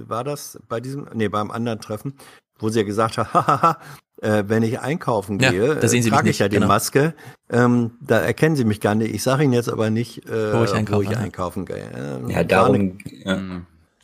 war 0.09 0.25
das 0.25 0.61
bei 0.69 0.81
diesem, 0.81 1.09
nee, 1.15 1.29
beim 1.29 1.51
anderen 1.51 1.81
Treffen, 1.81 2.15
wo 2.59 2.69
sie 2.69 2.81
ja 2.81 2.85
gesagt 2.85 3.19
hat, 3.19 3.29
hahaha, 3.35 3.79
äh, 4.23 4.45
wenn 4.47 4.63
ich 4.63 4.81
einkaufen 4.81 5.39
ja, 5.39 5.51
gehe, 5.51 5.75
äh, 5.75 6.03
trage 6.03 6.31
ich 6.31 6.39
ja 6.39 6.49
die 6.49 6.57
genau. 6.57 6.69
Maske. 6.69 7.15
Ähm, 7.51 7.93
da 8.01 8.19
erkennen 8.19 8.57
Sie 8.57 8.65
mich 8.65 8.81
gar 8.81 8.95
nicht. 8.95 9.15
Ich 9.15 9.23
sage 9.23 9.45
Ihnen 9.45 9.53
jetzt 9.53 9.69
aber 9.69 9.91
nicht, 9.91 10.27
äh, 10.27 10.55
wo 10.55 10.65
ich, 10.65 10.73
einkaufen, 10.73 11.07
wo 11.07 11.11
ich 11.11 11.17
einkaufen 11.17 11.67
gehe. 11.67 12.23
Äh, 12.27 12.33
ja, 12.33 12.45
darum. 12.45 12.99
Ja. 13.25 13.41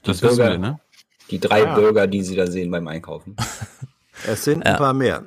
Das 0.03 0.23
wissen 0.23 0.39
wir, 0.39 0.59
ne? 0.59 0.81
Die 1.31 1.39
drei 1.39 1.63
ja. 1.63 1.75
Bürger, 1.75 2.07
die 2.07 2.23
Sie 2.23 2.37
da 2.37 2.47
sehen 2.47 2.71
beim 2.71 2.87
Einkaufen. 2.89 3.37
Es 4.27 4.45
sind 4.45 4.67
ein 4.67 4.77
paar 4.77 4.93
mehr. 4.93 5.23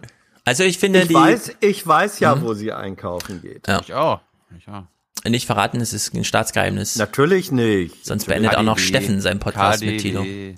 Also 0.45 0.63
ich 0.63 0.77
finde 0.77 1.01
ich 1.01 1.07
die. 1.07 1.15
Weiß, 1.15 1.55
ich 1.61 1.87
weiß 1.87 2.19
ja, 2.19 2.35
mhm. 2.35 2.43
wo 2.43 2.53
sie 2.53 2.71
einkaufen 2.71 3.41
geht. 3.41 3.67
Ja. 3.67 3.81
Ich 3.81 3.91
auch. 3.93 4.21
Ich 4.55 4.67
auch. 4.67 4.83
Nicht 5.27 5.47
verraten, 5.47 5.81
es 5.81 5.93
ist 5.93 6.13
ein 6.13 6.23
Staatsgeheimnis. 6.23 6.95
Natürlich 6.97 7.51
nicht. 7.51 8.05
Sonst 8.05 8.27
Natürlich. 8.27 8.49
beendet 8.49 8.59
auch 8.59 8.63
noch 8.63 8.77
Steffen 8.77 9.19
seinen 9.19 9.39
Podcast 9.39 9.81
KDW. 9.81 9.91
mit 9.91 10.01
Tilo. 10.01 10.23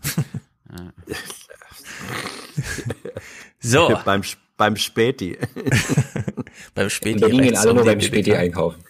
so. 3.60 3.98
beim, 4.06 4.22
beim 4.58 4.76
Späti. 4.76 5.38
beim 6.76 6.90
Späti. 6.90 7.20
Berlin 7.20 7.42
gehen 7.42 7.58
alle 7.58 7.74
nur 7.74 7.86
beim 7.86 8.02
Späti 8.02 8.34
einkaufen. 8.34 8.84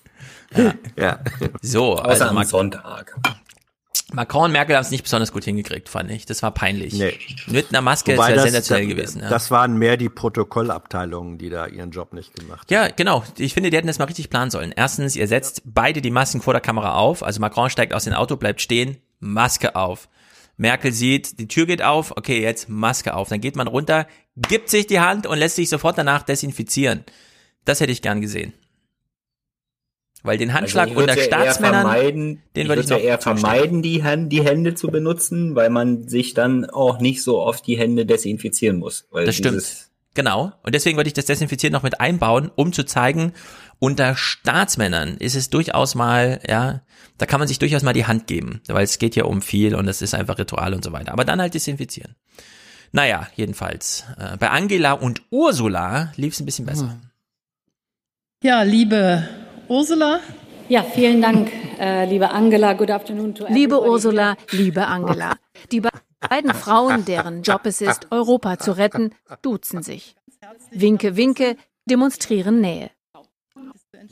Ja. 0.56 0.74
ja. 0.98 1.20
So. 1.62 1.94
Außer 1.98 2.10
also 2.10 2.24
am 2.26 2.44
Sonntag. 2.44 3.16
Macron 4.14 4.46
und 4.46 4.52
Merkel 4.52 4.76
haben 4.76 4.84
es 4.84 4.92
nicht 4.92 5.04
besonders 5.04 5.32
gut 5.32 5.44
hingekriegt, 5.44 5.90
fand 5.90 6.12
ich. 6.12 6.26
Das 6.26 6.44
war 6.44 6.52
peinlich. 6.52 6.94
Nee. 6.94 7.18
Mit 7.48 7.70
einer 7.70 7.82
Maske 7.82 8.14
Wobei 8.14 8.32
ist 8.32 8.38
ja 8.38 8.42
sensationell 8.44 8.88
das, 8.88 8.96
gewesen. 8.96 9.22
Ja. 9.22 9.30
Das 9.30 9.52
waren 9.52 9.78
mehr 9.78 9.98
die 9.98 10.10
Protokollabteilungen, 10.10 11.38
die 11.38 11.50
da 11.50 11.66
ihren 11.66 11.92
Job 11.92 12.14
nicht 12.14 12.36
gemacht 12.36 12.72
haben. 12.72 12.74
Ja, 12.74 12.88
genau. 12.88 13.24
Ich 13.38 13.54
finde, 13.54 13.72
die 13.72 13.78
hätten 13.78 13.88
das 13.88 13.98
mal 13.98 14.06
richtig 14.06 14.30
planen 14.30 14.52
sollen. 14.52 14.74
Erstens, 14.76 15.16
ihr 15.16 15.28
setzt 15.28 15.64
beide 15.66 16.02
die 16.02 16.12
Masken 16.12 16.42
vor 16.42 16.54
der 16.54 16.62
Kamera 16.62 16.96
auf. 16.96 17.24
Also 17.24 17.42
Macron 17.42 17.70
steigt 17.70 17.94
aus 17.94 18.04
dem 18.04 18.14
Auto, 18.14 18.36
bleibt 18.36 18.62
stehen, 18.62 18.98
Maske 19.20 19.76
auf. 19.76 20.08
Merkel 20.58 20.92
sieht, 20.92 21.40
die 21.40 21.48
Tür 21.48 21.66
geht 21.66 21.82
auf, 21.82 22.12
okay, 22.16 22.42
jetzt 22.42 22.70
Maske 22.70 23.14
auf. 23.14 23.30
Dann 23.30 23.42
geht 23.42 23.56
man 23.56 23.68
runter, 23.68 24.08
gibt 24.36 24.70
sich 24.70 24.88
die 24.88 25.00
Hand 25.00 25.28
und 25.28 25.38
lässt 25.38 25.56
sich 25.56 25.70
sofort 25.70 25.98
danach 25.98 26.24
desinfizieren. 26.24 27.04
Das 27.66 27.80
hätte 27.80 27.92
ich 27.92 28.02
gern 28.02 28.22
gesehen. 28.22 28.54
Weil 30.24 30.40
den 30.40 30.54
Handschlag 30.54 30.90
also 30.90 31.02
unter 31.02 31.18
Staatsmännern, 31.18 32.40
den 32.56 32.68
würde 32.68 32.82
ich, 32.82 32.90
noch 32.90 32.98
ja 32.98 33.04
eher 33.04 33.20
vermeiden, 33.20 33.84
die, 33.84 34.04
Hand, 34.04 34.32
die 34.32 34.44
Hände 34.44 34.74
zu 34.74 34.88
benutzen, 34.88 35.54
weil 35.54 35.70
man 35.70 36.08
sich 36.08 36.34
dann 36.34 36.66
auch 36.66 37.00
nicht 37.00 37.22
so 37.22 37.40
oft 37.40 37.68
die 37.68 37.78
Hände 37.78 38.08
desinfizieren 38.08 38.78
muss. 38.78 39.08
das 39.12 39.36
stimmt. 39.36 39.90
Genau. 40.16 40.54
Und 40.64 40.74
deswegen 40.74 40.98
würde 40.98 41.10
ich 41.10 41.14
das 41.14 41.26
Desinfizieren 41.26 41.74
noch 41.74 41.84
mit 41.84 42.00
einbauen, 42.00 42.50
um 42.56 42.74
zu 42.74 42.86
zeigen, 42.86 43.34
unter 43.80 44.16
Staatsmännern 44.16 45.18
ist 45.18 45.36
es 45.36 45.50
durchaus 45.50 45.96
mal, 45.96 46.40
ja, 46.48 46.82
da 47.18 47.26
kann 47.26 47.40
man 47.40 47.48
sich 47.48 47.60
durchaus 47.60 47.84
mal 47.84 47.94
die 47.94 48.06
Hand 48.06 48.28
geben, 48.28 48.62
weil 48.68 48.84
es 48.84 49.00
geht 49.00 49.16
ja 49.16 49.26
um 49.26 49.42
viel 49.42 49.76
und 49.76 49.88
es 49.88 50.02
ist 50.02 50.14
einfach 50.14 50.38
Ritual 50.38 50.74
und 50.74 50.84
so 50.84 50.92
weiter. 50.92 51.14
Aber 51.14 51.26
dann 51.26 51.42
halt 51.42 51.54
desinfizieren. 51.54 52.16
Naja, 52.92 53.28
jedenfalls. 53.36 54.06
Äh, 54.18 54.38
bei 54.38 54.50
Angela 54.50 54.94
und 54.94 55.22
Ursula 55.30 56.14
lief 56.16 56.34
es 56.34 56.40
ein 56.40 56.46
bisschen 56.46 56.66
besser. 56.66 56.98
Ja, 58.44 58.62
liebe 58.62 59.28
Ursula. 59.68 60.20
Ja, 60.70 60.84
vielen 60.84 61.22
Dank, 61.22 61.52
äh, 61.80 62.06
liebe 62.06 62.32
Angela. 62.32 62.74
Good 62.74 62.92
afternoon 62.92 63.36
to 63.36 63.44
everybody. 63.44 63.60
Liebe 63.60 63.82
Ursula, 63.82 64.36
liebe 64.52 64.88
Angela. 64.88 65.34
Die 65.72 65.82
beiden 65.82 66.54
Frauen, 66.54 67.06
deren 67.06 67.44
Job 67.44 67.66
es 67.66 67.82
ist, 67.82 68.08
Europa 68.12 68.58
zu 68.58 68.72
retten, 68.72 69.14
duzen 69.42 69.84
sich. 69.84 70.16
Winke, 70.72 71.16
winke, 71.16 71.58
demonstrieren 71.86 72.62
Nähe. 72.62 72.92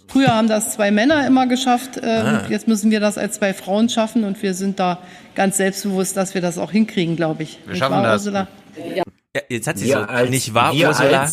Früher 0.08 0.28
haben 0.28 0.48
das 0.48 0.74
zwei 0.74 0.92
Männer 0.92 1.26
immer 1.26 1.48
geschafft. 1.48 1.98
Äh, 1.98 2.06
ah. 2.06 2.46
Jetzt 2.50 2.68
müssen 2.68 2.92
wir 2.92 3.00
das 3.00 3.18
als 3.18 3.36
zwei 3.36 3.54
Frauen 3.54 3.90
schaffen 3.90 4.24
und 4.24 4.42
wir 4.42 4.54
sind 4.54 4.80
da 4.80 5.00
ganz 5.36 5.58
selbstbewusst, 5.58 6.16
dass 6.18 6.34
wir 6.34 6.42
das 6.42 6.58
auch 6.58 6.72
hinkriegen, 6.72 7.16
glaube 7.16 7.44
ich. 7.44 7.60
Wir 7.66 7.76
schaffen 7.76 8.04
das. 8.04 8.22
Ursula? 8.22 8.48
Ja. 8.96 9.04
ja. 9.36 9.42
jetzt 9.50 9.68
hat 9.68 9.78
sie 9.78 9.88
wir 9.88 9.94
so, 9.94 10.00
als, 10.02 10.30
nicht 10.30 10.54
wahr, 10.54 10.74
Ursula? 10.74 11.28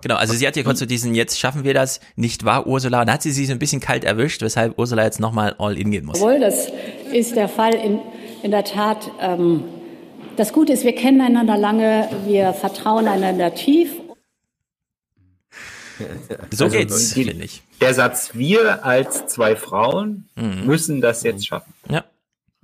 Genau, 0.00 0.14
also 0.14 0.34
sie 0.34 0.46
hat 0.46 0.54
hier 0.54 0.64
kurz 0.64 0.78
so 0.78 0.86
diesen, 0.86 1.14
jetzt 1.14 1.38
schaffen 1.38 1.64
wir 1.64 1.74
das, 1.74 2.00
nicht 2.16 2.44
wahr, 2.44 2.66
Ursula? 2.66 3.00
Und 3.00 3.08
da 3.08 3.14
hat 3.14 3.22
sie 3.22 3.32
sich 3.32 3.48
so 3.48 3.52
ein 3.52 3.58
bisschen 3.58 3.80
kalt 3.80 4.04
erwischt, 4.04 4.42
weshalb 4.42 4.78
Ursula 4.78 5.04
jetzt 5.04 5.20
nochmal 5.20 5.54
all 5.58 5.76
in 5.76 5.90
gehen 5.90 6.06
muss. 6.06 6.20
Jawohl, 6.20 6.40
das 6.40 6.68
ist 7.12 7.36
der 7.36 7.48
Fall 7.48 7.74
in, 7.74 8.00
in 8.42 8.50
der 8.52 8.64
Tat. 8.64 9.10
Ähm, 9.20 9.64
das 10.36 10.52
Gute 10.52 10.72
ist, 10.72 10.84
wir 10.84 10.94
kennen 10.94 11.20
einander 11.20 11.56
lange, 11.56 12.08
wir 12.26 12.52
vertrauen 12.52 13.06
einander 13.08 13.54
tief 13.54 13.90
So 16.50 16.64
also, 16.64 16.76
geht's, 16.76 17.12
finde 17.12 17.44
ich. 17.44 17.62
Der 17.80 17.94
Satz, 17.94 18.30
wir 18.34 18.84
als 18.84 19.26
zwei 19.26 19.56
Frauen 19.56 20.28
mhm. 20.34 20.66
müssen 20.66 21.00
das 21.00 21.22
jetzt 21.22 21.46
schaffen. 21.46 21.72
Ja. 21.88 22.04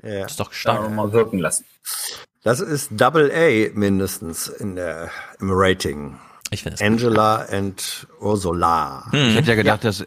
ja. 0.02 0.20
Das 0.22 0.32
ist 0.32 0.40
doch 0.40 0.52
stark. 0.52 0.90
Mal 0.90 1.12
wirken 1.12 1.38
lassen. 1.38 1.64
Das 2.42 2.60
ist 2.60 2.90
Double 2.92 3.30
A 3.32 3.70
mindestens 3.76 4.48
in 4.48 4.76
der, 4.76 5.10
im 5.40 5.50
Rating. 5.50 6.18
Ich 6.50 6.62
finde 6.62 6.82
Angela 6.84 7.44
gut. 7.44 7.54
and 7.54 8.06
Ursula. 8.20 9.06
Hm. 9.10 9.28
Ich 9.30 9.36
hätte 9.36 9.48
ja 9.50 9.54
gedacht, 9.54 9.84
ja. 9.84 9.90
dass 9.90 10.06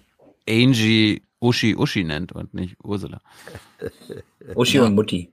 Angie 0.49 1.21
Uschi 1.39 1.75
Uschi 1.75 2.03
nennt 2.03 2.31
und 2.31 2.53
nicht 2.53 2.77
Ursula. 2.83 3.19
Uschi 4.55 4.77
ja. 4.77 4.85
und 4.85 4.95
Mutti. 4.95 5.31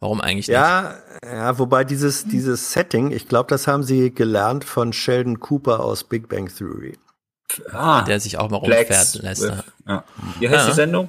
Warum 0.00 0.20
eigentlich 0.20 0.48
nicht? 0.48 0.54
Ja, 0.54 0.96
ja 1.24 1.58
wobei 1.58 1.84
dieses, 1.84 2.24
dieses 2.24 2.72
Setting, 2.72 3.10
ich 3.10 3.28
glaube, 3.28 3.48
das 3.48 3.66
haben 3.66 3.82
sie 3.82 4.12
gelernt 4.12 4.64
von 4.64 4.92
Sheldon 4.92 5.40
Cooper 5.40 5.80
aus 5.80 6.04
Big 6.04 6.28
Bang 6.28 6.48
Theory. 6.48 6.96
Ah, 7.72 8.02
der 8.02 8.20
sich 8.20 8.38
auch 8.38 8.50
mal 8.50 8.56
rumfährt 8.56 9.14
lässt. 9.14 9.42
With, 9.42 9.64
ja. 9.86 10.04
Wie 10.38 10.48
heißt 10.48 10.58
ja. 10.58 10.66
die 10.66 10.74
Sendung? 10.74 11.08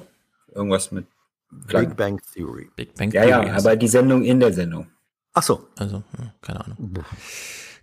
Irgendwas 0.54 0.90
mit 0.90 1.06
Big 1.50 1.96
Bang 1.96 2.20
Theory. 2.34 2.70
Big 2.76 2.94
Bang 2.94 3.10
Theory. 3.10 3.28
Ja, 3.28 3.44
ja, 3.44 3.56
aber 3.56 3.76
die 3.76 3.88
Sendung 3.88 4.24
in 4.24 4.40
der 4.40 4.52
Sendung. 4.52 4.86
Ach 5.34 5.42
so. 5.42 5.68
Also, 5.76 6.02
keine 6.40 6.64
Ahnung. 6.64 6.94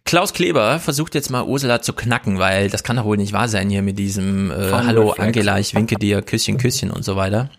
Klaus 0.03 0.33
Kleber 0.33 0.79
versucht 0.79 1.15
jetzt 1.15 1.29
mal 1.29 1.43
Ursula 1.43 1.81
zu 1.81 1.93
knacken, 1.93 2.39
weil 2.39 2.69
das 2.69 2.83
kann 2.83 2.95
doch 2.95 3.05
wohl 3.05 3.17
nicht 3.17 3.33
wahr 3.33 3.49
sein 3.49 3.69
hier 3.69 3.81
mit 3.81 3.99
diesem 3.99 4.51
äh, 4.51 4.71
Hallo 4.71 5.11
Angela, 5.11 5.59
ich 5.59 5.75
winke 5.75 5.95
dir, 5.95 6.21
Küsschen, 6.21 6.57
Küsschen 6.57 6.91
und 6.91 7.03
so 7.03 7.17
weiter. 7.17 7.49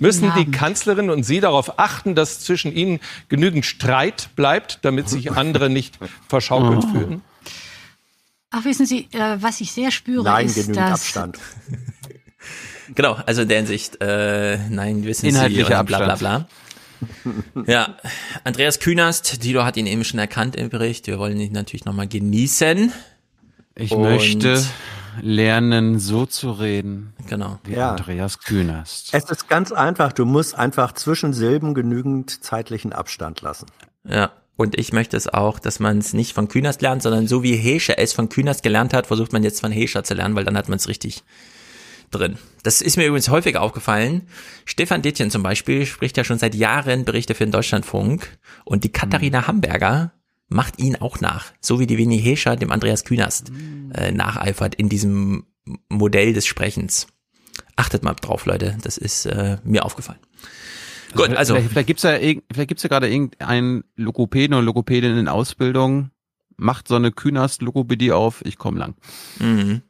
Müssen 0.00 0.32
die 0.38 0.50
Kanzlerin 0.50 1.10
und 1.10 1.24
Sie 1.24 1.40
darauf 1.40 1.78
achten, 1.78 2.14
dass 2.14 2.40
zwischen 2.40 2.72
Ihnen 2.72 3.00
genügend 3.28 3.66
Streit 3.66 4.30
bleibt, 4.36 4.78
damit 4.82 5.10
sich 5.10 5.32
andere 5.32 5.68
nicht 5.68 5.98
verschaukelt 6.28 6.84
oh. 6.84 6.88
fühlen? 6.88 7.22
Ach, 8.52 8.64
wissen 8.64 8.84
Sie, 8.84 9.08
äh, 9.12 9.38
was 9.40 9.60
ich 9.62 9.72
sehr 9.72 9.90
spüre, 9.90 10.24
nein, 10.24 10.46
ist, 10.46 10.54
genügend 10.54 10.76
dass 10.76 11.00
Abstand. 11.00 11.38
genau, 12.94 13.14
also 13.26 13.42
in 13.42 13.48
der 13.48 13.56
Hinsicht, 13.58 13.96
äh, 14.02 14.58
nein, 14.68 15.04
wissen 15.04 15.26
Inhaltlicher 15.26 15.68
Sie, 15.68 15.74
Abstand. 15.74 16.06
bla 16.06 16.16
bla 16.16 16.46
bla. 17.56 17.64
ja, 17.66 17.96
Andreas 18.44 18.78
Künast, 18.78 19.40
Tilo 19.40 19.64
hat 19.64 19.76
ihn 19.78 19.86
eben 19.86 20.04
schon 20.04 20.20
erkannt 20.20 20.54
im 20.54 20.68
Bericht. 20.68 21.06
Wir 21.06 21.18
wollen 21.18 21.40
ihn 21.40 21.52
natürlich 21.52 21.86
nochmal 21.86 22.06
genießen. 22.06 22.92
Ich 23.74 23.90
Und 23.92 24.02
möchte 24.02 24.62
lernen, 25.20 25.98
so 25.98 26.26
zu 26.26 26.52
reden. 26.52 27.14
Genau. 27.28 27.58
Wie 27.64 27.72
ja. 27.72 27.92
Andreas 27.92 28.38
Künast. 28.40 29.14
Es 29.14 29.24
ist 29.30 29.48
ganz 29.48 29.72
einfach. 29.72 30.12
Du 30.12 30.26
musst 30.26 30.54
einfach 30.54 30.92
zwischen 30.92 31.32
Silben 31.32 31.74
genügend 31.74 32.44
zeitlichen 32.44 32.92
Abstand 32.92 33.40
lassen. 33.40 33.66
Ja. 34.04 34.32
Und 34.62 34.78
ich 34.78 34.92
möchte 34.92 35.16
es 35.16 35.26
auch, 35.26 35.58
dass 35.58 35.80
man 35.80 35.98
es 35.98 36.12
nicht 36.12 36.34
von 36.34 36.46
Künast 36.46 36.82
lernt, 36.82 37.02
sondern 37.02 37.26
so 37.26 37.42
wie 37.42 37.56
Hescher 37.56 37.98
es 37.98 38.12
von 38.12 38.28
Künast 38.28 38.62
gelernt 38.62 38.94
hat, 38.94 39.08
versucht 39.08 39.32
man 39.32 39.42
jetzt 39.42 39.58
von 39.58 39.72
Hescher 39.72 40.04
zu 40.04 40.14
lernen, 40.14 40.36
weil 40.36 40.44
dann 40.44 40.56
hat 40.56 40.68
man 40.68 40.76
es 40.76 40.86
richtig 40.86 41.24
drin. 42.12 42.38
Das 42.62 42.80
ist 42.80 42.96
mir 42.96 43.08
übrigens 43.08 43.28
häufig 43.28 43.56
aufgefallen. 43.56 44.28
Stefan 44.64 45.02
Dittchen 45.02 45.32
zum 45.32 45.42
Beispiel 45.42 45.84
spricht 45.84 46.16
ja 46.16 46.22
schon 46.22 46.38
seit 46.38 46.54
Jahren 46.54 47.04
Berichte 47.04 47.34
für 47.34 47.44
den 47.44 47.50
Deutschlandfunk 47.50 48.38
und 48.64 48.84
die 48.84 48.92
Katharina 48.92 49.40
mhm. 49.40 49.46
Hamburger 49.48 50.12
macht 50.46 50.78
ihn 50.78 50.94
auch 50.94 51.18
nach, 51.18 51.46
so 51.60 51.80
wie 51.80 51.88
die 51.88 51.98
Winnie 51.98 52.20
Hescher 52.20 52.54
dem 52.54 52.70
Andreas 52.70 53.02
Künast 53.02 53.50
mhm. 53.50 53.90
äh, 53.96 54.12
nacheifert 54.12 54.76
in 54.76 54.88
diesem 54.88 55.44
Modell 55.88 56.34
des 56.34 56.46
Sprechens. 56.46 57.08
Achtet 57.74 58.04
mal 58.04 58.14
drauf, 58.14 58.46
Leute, 58.46 58.78
das 58.80 58.96
ist 58.96 59.26
äh, 59.26 59.56
mir 59.64 59.84
aufgefallen. 59.84 60.20
Gut, 61.14 61.36
also 61.36 61.54
vielleicht, 61.54 61.70
vielleicht 61.70 61.86
gibt's 61.86 62.02
ja 62.02 62.12
vielleicht 62.12 62.68
gibt's 62.68 62.82
ja 62.82 62.88
gerade 62.88 63.08
irgendeinen 63.08 63.84
Logopäden 63.96 64.54
oder 64.54 64.64
Logopädin 64.64 65.16
in 65.16 65.28
Ausbildung, 65.28 66.10
macht 66.56 66.88
so 66.88 66.96
eine 66.96 67.12
Künast 67.12 67.62
Logopädie 67.62 68.12
auf, 68.12 68.44
ich 68.44 68.56
komme 68.56 68.78
lang. 68.78 68.94
Mhm. 69.38 69.82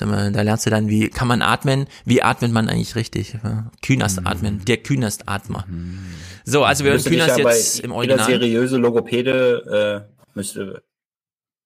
Da 0.00 0.42
lernst 0.42 0.66
du 0.66 0.70
dann, 0.70 0.88
wie 0.88 1.08
kann 1.08 1.28
man 1.28 1.40
atmen, 1.40 1.86
wie 2.04 2.20
atmet 2.22 2.50
man 2.50 2.68
eigentlich 2.68 2.96
richtig. 2.96 3.36
Künast 3.82 4.20
mhm. 4.20 4.26
atmen, 4.26 4.64
der 4.64 4.78
Künast 4.78 5.28
Atmer. 5.28 5.66
Mhm. 5.68 6.00
So, 6.44 6.64
also 6.64 6.84
wir 6.84 6.92
hören 6.92 7.04
Künast 7.04 7.38
jetzt 7.38 7.80
im 7.80 7.92
Original. 7.92 8.26
Jeder 8.28 8.40
seriöse 8.40 8.76
Logopäde 8.76 10.08
äh, 10.08 10.14
müsste 10.34 10.82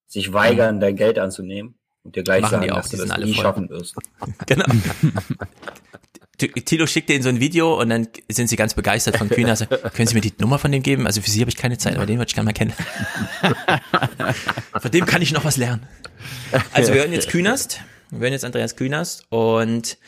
sich 0.07 0.33
weigern, 0.33 0.77
mhm. 0.77 0.81
dein 0.81 0.97
Geld 0.97 1.19
anzunehmen 1.19 1.75
und 2.03 2.17
dir 2.17 2.23
gleich 2.23 2.43
Machen 2.43 2.63
sagen, 2.63 2.69
dass 2.69 2.89
du 2.91 2.97
das 2.99 3.19
nie 3.19 3.35
voll. 3.35 3.43
schaffen 3.43 3.71
wirst. 3.71 3.95
genau. 4.47 4.67
Tilo 6.39 6.87
schickt 6.87 7.09
dir 7.09 7.17
in 7.17 7.23
so 7.23 7.29
ein 7.29 7.41
Video 7.41 7.81
und 7.81 7.91
dann 7.91 8.09
sind 8.29 8.49
sie 8.49 8.57
ganz 8.57 8.75
begeistert 8.75 9.17
von 9.17 9.29
Künast. 9.29 9.69
Können 9.95 10.07
Sie 10.07 10.15
mir 10.15 10.21
die 10.21 10.33
Nummer 10.39 10.59
von 10.59 10.71
dem 10.71 10.83
geben? 10.83 11.07
Also 11.07 11.21
für 11.21 11.31
Sie 11.31 11.41
habe 11.41 11.51
ich 11.51 11.57
keine 11.57 11.79
Zeit, 11.79 11.97
aber 11.97 12.07
den 12.07 12.19
würde 12.19 12.29
ich 12.29 12.35
gerne 12.35 12.47
mal 12.47 12.53
kennen. 12.53 12.73
von 14.81 14.91
dem 14.91 15.05
kann 15.05 15.21
ich 15.21 15.33
noch 15.33 15.45
was 15.45 15.57
lernen. 15.57 15.83
Also 16.73 16.95
wir 16.95 17.01
hören 17.01 17.13
jetzt 17.13 17.29
Künast. 17.29 17.81
Wir 18.11 18.21
hören 18.21 18.33
jetzt 18.33 18.45
Andreas 18.45 18.77
Künast 18.77 19.25
und 19.31 19.99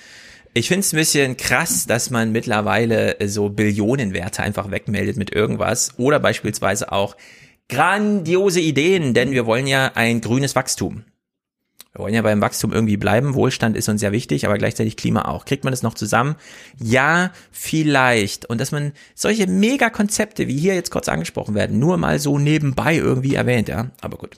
ich 0.55 0.69
finde 0.69 0.81
es 0.81 0.93
ein 0.93 0.97
bisschen 0.97 1.37
krass, 1.37 1.87
dass 1.87 2.11
man 2.11 2.33
mittlerweile 2.33 3.17
so 3.29 3.51
Billionenwerte 3.51 4.43
einfach 4.43 4.71
wegmeldet 4.71 5.17
mit 5.17 5.33
irgendwas 5.35 5.99
oder 5.99 6.19
beispielsweise 6.19 6.93
auch 6.93 7.17
grandiose 7.69 8.61
Ideen, 8.61 9.15
denn 9.15 9.33
wir 9.33 9.47
wollen 9.47 9.67
ja 9.67 9.93
ein 9.95 10.21
grünes 10.21 10.57
Wachstum. 10.57 11.05
Wir 11.93 12.05
wollen 12.05 12.15
ja 12.15 12.23
beim 12.23 12.41
Wachstum 12.41 12.73
irgendwie 12.73 12.97
bleiben. 12.97 13.35
Wohlstand 13.35 13.77
ist 13.77 13.89
uns 13.89 14.01
sehr 14.01 14.13
wichtig, 14.13 14.47
aber 14.47 14.59
gleichzeitig 14.59 14.97
Klima 14.97 15.27
auch. 15.27 15.45
Kriegt 15.45 15.65
man 15.65 15.73
das 15.73 15.83
noch 15.83 15.95
zusammen? 15.95 16.37
Ja, 16.79 17.33
vielleicht. 17.51 18.47
Und 18.47 18.61
dass 18.61 18.71
man 18.71 18.93
solche 19.15 19.49
Megakonzepte, 19.49 20.47
wie 20.47 20.59
hier 20.59 20.75
jetzt 20.75 20.91
kurz 20.91 21.09
angesprochen 21.09 21.55
werden, 21.55 21.79
nur 21.81 21.97
mal 21.97 22.21
so 22.21 22.39
nebenbei 22.39 22.97
irgendwie 22.97 23.35
erwähnt, 23.35 23.69
ja. 23.69 23.91
Aber 24.01 24.19
gut. 24.19 24.37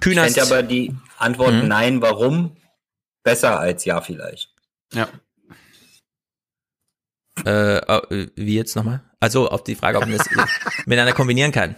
Künast. 0.00 0.36
Ich 0.36 0.42
aber 0.42 0.62
die 0.62 0.94
Antwort 1.16 1.54
mhm. 1.54 1.68
nein, 1.68 2.02
warum? 2.02 2.56
besser 3.24 3.58
als 3.58 3.84
ja 3.84 4.00
vielleicht. 4.00 4.50
Ja. 4.92 5.08
Äh, 7.44 7.78
äh, 7.78 8.28
wie 8.36 8.54
jetzt 8.54 8.76
nochmal? 8.76 9.02
Also 9.18 9.48
auf 9.48 9.64
die 9.64 9.74
Frage, 9.74 9.98
ob 9.98 10.06
man 10.06 10.16
das 10.16 10.28
miteinander 10.86 11.14
kombinieren 11.14 11.50
kann. 11.50 11.74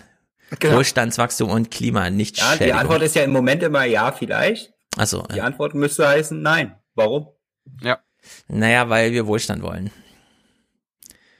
Genau. 0.59 0.76
Wohlstandswachstum 0.76 1.49
und 1.49 1.70
Klima, 1.70 2.10
nicht 2.10 2.39
Ja, 2.39 2.57
die 2.57 2.73
Antwort 2.73 3.02
ist 3.02 3.17
ja 3.17 3.23
im 3.23 3.33
Moment 3.33 3.62
immer 3.62 3.85
ja, 3.85 4.12
vielleicht. 4.12 4.75
Also 4.97 5.23
Die 5.34 5.41
Antwort 5.41 5.75
müsste 5.75 6.08
heißen 6.08 6.41
nein. 6.41 6.76
Warum? 6.94 7.28
Ja. 7.83 7.99
Naja, 8.49 8.89
weil 8.89 9.12
wir 9.12 9.26
Wohlstand 9.26 9.62
wollen. 9.62 9.91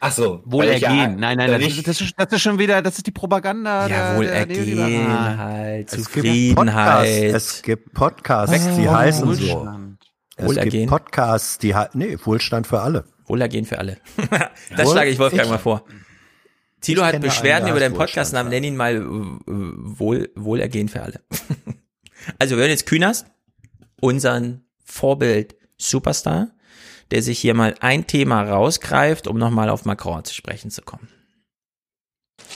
Ach 0.01 0.13
so. 0.13 0.43
Wohlergehen. 0.45 0.97
Ja, 0.97 1.09
nein, 1.09 1.39
nein, 1.39 1.51
das 1.51 1.63
ist, 1.63 1.89
das, 1.89 2.01
ist, 2.01 2.15
das 2.17 2.33
ist 2.33 2.43
schon 2.43 2.59
wieder, 2.59 2.83
das 2.83 2.99
ist 2.99 3.07
die 3.07 3.13
Propaganda. 3.13 3.89
Ja, 3.89 4.17
Wohlergehen 4.17 5.39
halt, 5.39 5.91
Zufriedenheit. 5.91 7.03
Es 7.03 7.23
gibt 7.23 7.25
Podcasts, 7.25 7.57
es 7.57 7.63
gibt 7.63 7.95
Podcasts 7.95 8.77
die 8.77 8.87
oh, 8.87 8.93
heißen 8.93 9.27
Wohlstand. 9.27 9.99
so. 10.01 10.07
Es 10.37 10.47
Wohlergehen. 10.47 10.71
gibt 10.71 10.91
Podcasts, 10.91 11.59
die 11.59 11.75
halt, 11.75 11.95
nee, 11.95 12.17
Wohlstand 12.23 12.67
für 12.67 12.81
alle. 12.81 13.05
Wohlergehen 13.25 13.65
für 13.65 13.79
alle. 13.79 13.97
das 14.77 14.91
schlage 14.91 15.11
ich 15.11 15.19
Wolfgang 15.19 15.45
ich, 15.45 15.51
mal 15.51 15.59
vor. 15.59 15.85
Tilo 16.81 17.05
hat 17.05 17.21
Beschwerden 17.21 17.69
über 17.69 17.81
den 17.81 17.95
Podcastnamen, 17.95 18.51
nenn 18.51 18.65
ihn 18.65 18.77
mal 18.77 19.03
Wohl, 19.07 20.31
Wohlergehen 20.37 20.89
für 20.89 21.03
alle. 21.03 21.21
also 22.39 22.57
wir 22.57 22.61
hören 22.61 22.71
jetzt 22.71 22.87
Künast, 22.87 23.27
unseren 24.01 24.65
Vorbild 24.85 25.57
Superstar 25.79 26.49
der 27.11 27.23
sich 27.23 27.39
hier 27.39 27.55
mal 27.55 27.75
ein 27.81 28.07
Thema 28.07 28.43
rausgreift, 28.43 29.27
um 29.27 29.39
nochmal 29.39 29.71
auf 29.71 29.85
Macron 29.85 30.25
zu 30.25 30.35
sprechen 30.35 30.71
zu 30.71 30.83
kommen. 30.83 31.09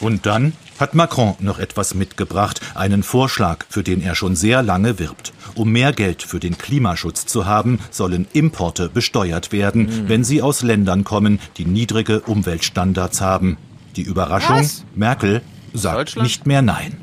Und 0.01 0.27
dann 0.27 0.53
hat 0.79 0.95
Macron 0.95 1.37
noch 1.41 1.59
etwas 1.59 1.95
mitgebracht, 1.95 2.61
einen 2.75 3.03
Vorschlag, 3.03 3.65
für 3.69 3.83
den 3.83 4.03
er 4.03 4.15
schon 4.15 4.37
sehr 4.37 4.63
lange 4.63 4.99
wirbt. 4.99 5.33
Um 5.55 5.73
mehr 5.73 5.93
Geld 5.93 6.23
für 6.23 6.39
den 6.39 6.59
Klimaschutz 6.59 7.27
zu 7.27 7.47
haben, 7.47 7.81
sollen 7.91 8.27
Importe 8.33 8.89
besteuert 8.89 9.53
werden, 9.53 9.83
mhm. 9.83 10.09
wenn 10.09 10.25
sie 10.25 10.43
aus 10.43 10.63
Ländern 10.63 11.05
kommen, 11.05 11.39
die 11.57 11.65
niedrige 11.65 12.21
Umweltstandards 12.21 13.21
haben. 13.21 13.57
Die 13.97 14.03
Überraschung, 14.03 14.61
Was? 14.61 14.85
Merkel 14.95 15.43
sagt 15.73 16.17
nicht 16.17 16.47
mehr 16.47 16.63
Nein. 16.63 16.99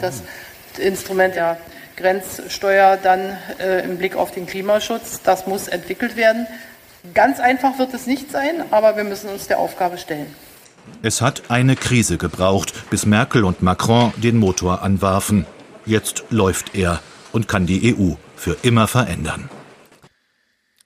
Das 0.00 0.22
Instrument 0.78 1.34
ja 1.34 1.56
Grenzsteuer 1.98 2.96
dann 2.96 3.36
äh, 3.58 3.84
im 3.84 3.98
Blick 3.98 4.16
auf 4.16 4.30
den 4.30 4.46
Klimaschutz. 4.46 5.20
Das 5.22 5.46
muss 5.46 5.68
entwickelt 5.68 6.16
werden. 6.16 6.46
Ganz 7.14 7.40
einfach 7.40 7.78
wird 7.78 7.92
es 7.92 8.06
nicht 8.06 8.30
sein, 8.30 8.64
aber 8.70 8.96
wir 8.96 9.04
müssen 9.04 9.28
uns 9.28 9.46
der 9.48 9.58
Aufgabe 9.58 9.98
stellen. 9.98 10.34
Es 11.02 11.20
hat 11.20 11.50
eine 11.50 11.76
Krise 11.76 12.16
gebraucht, 12.16 12.88
bis 12.90 13.04
Merkel 13.04 13.44
und 13.44 13.62
Macron 13.62 14.12
den 14.16 14.38
Motor 14.38 14.82
anwarfen. 14.82 15.46
Jetzt 15.84 16.24
läuft 16.30 16.74
er 16.74 17.00
und 17.32 17.48
kann 17.48 17.66
die 17.66 17.94
EU 17.94 18.14
für 18.36 18.56
immer 18.62 18.86
verändern. 18.86 19.50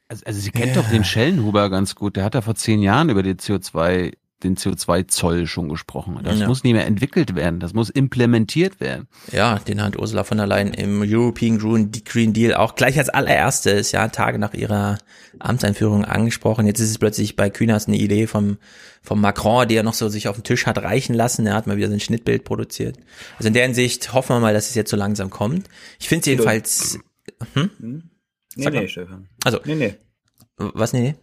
Also, 0.09 0.25
also 0.27 0.41
sie 0.41 0.51
kennt 0.51 0.75
ja. 0.75 0.83
doch 0.83 0.91
den 0.91 1.05
Schellenhuber 1.05 1.71
ganz 1.71 1.95
gut. 1.95 2.17
Der 2.17 2.25
hat 2.25 2.35
da 2.35 2.41
vor 2.41 2.55
zehn 2.55 2.83
Jahren 2.83 3.11
über 3.11 3.23
die 3.23 3.35
CO2 3.35 4.13
den 4.45 4.57
CO2-Zoll 4.57 5.47
schon 5.47 5.69
gesprochen. 5.69 6.19
Das 6.23 6.39
Ja. 6.41 6.47
muss 6.49 6.63
nicht 6.65 6.73
mehr 6.73 6.87
entwickelt 6.87 7.35
werden, 7.35 7.61
das 7.61 7.73
muss 7.75 7.91
implementiert 7.91 8.81
werden. 8.81 9.09
Ja, 9.31 9.59
den 9.59 9.83
hat 9.83 9.99
Ursula 9.99 10.25
von 10.25 10.39
der 10.39 10.47
Leyen 10.47 10.75
im 10.75 11.03
European 11.03 11.59
Green, 11.59 12.33
Deal 12.33 12.55
auch 12.55 12.75
gleich 12.75 12.99
als 12.99 13.09
allererstes, 13.09 13.93
ja, 13.93 14.09
Tage 14.09 14.39
nach 14.39 14.55
ihrer 14.55 14.99
Amtseinführung 15.39 16.05
angesprochen. 16.05 16.67
Jetzt 16.67 16.81
ist 16.81 16.91
es 16.91 16.99
plötzlich 16.99 17.37
bei 17.37 17.51
Kühners 17.51 17.87
eine 17.89 17.97
Idee 17.97 18.27
vom, 18.27 18.59
vom 19.03 19.21
Macron, 19.21 19.67
die 19.69 19.77
er 19.77 19.83
noch 19.83 19.95
so 19.95 20.09
sich 20.09 20.29
auf 20.29 20.37
den 20.37 20.45
Tisch 20.45 20.67
hat 20.67 20.79
reichen 20.79 21.15
lassen. 21.15 21.47
Er 21.47 21.55
hat 21.55 21.67
mal 21.67 21.77
wieder 21.77 21.89
so 21.89 21.95
ein 21.95 22.01
Schnittbild 22.01 22.45
produziert. 22.45 22.97
Also 23.39 23.49
in 23.49 23.55
der 23.55 23.65
Hinsicht 23.65 24.13
hoffen 24.13 24.37
wir 24.37 24.41
mal, 24.41 24.55
dass 24.55 24.69
es 24.69 24.75
jetzt 24.75 24.91
so 24.91 24.97
langsam 24.97 25.31
kommt. 25.31 25.69
Ich 25.99 26.09
finde 26.09 26.21
es 26.21 26.27
jedenfalls, 26.27 26.99
hm? 27.55 27.71
Nee, 28.55 28.65
Sag 28.65 28.75
mal. 28.75 28.81
nee, 28.83 28.89
Stefan. 28.89 29.29
Also, 29.45 29.61
Nee, 29.65 29.75
nee. 29.77 29.95
was, 30.59 30.93
nee, 30.93 31.15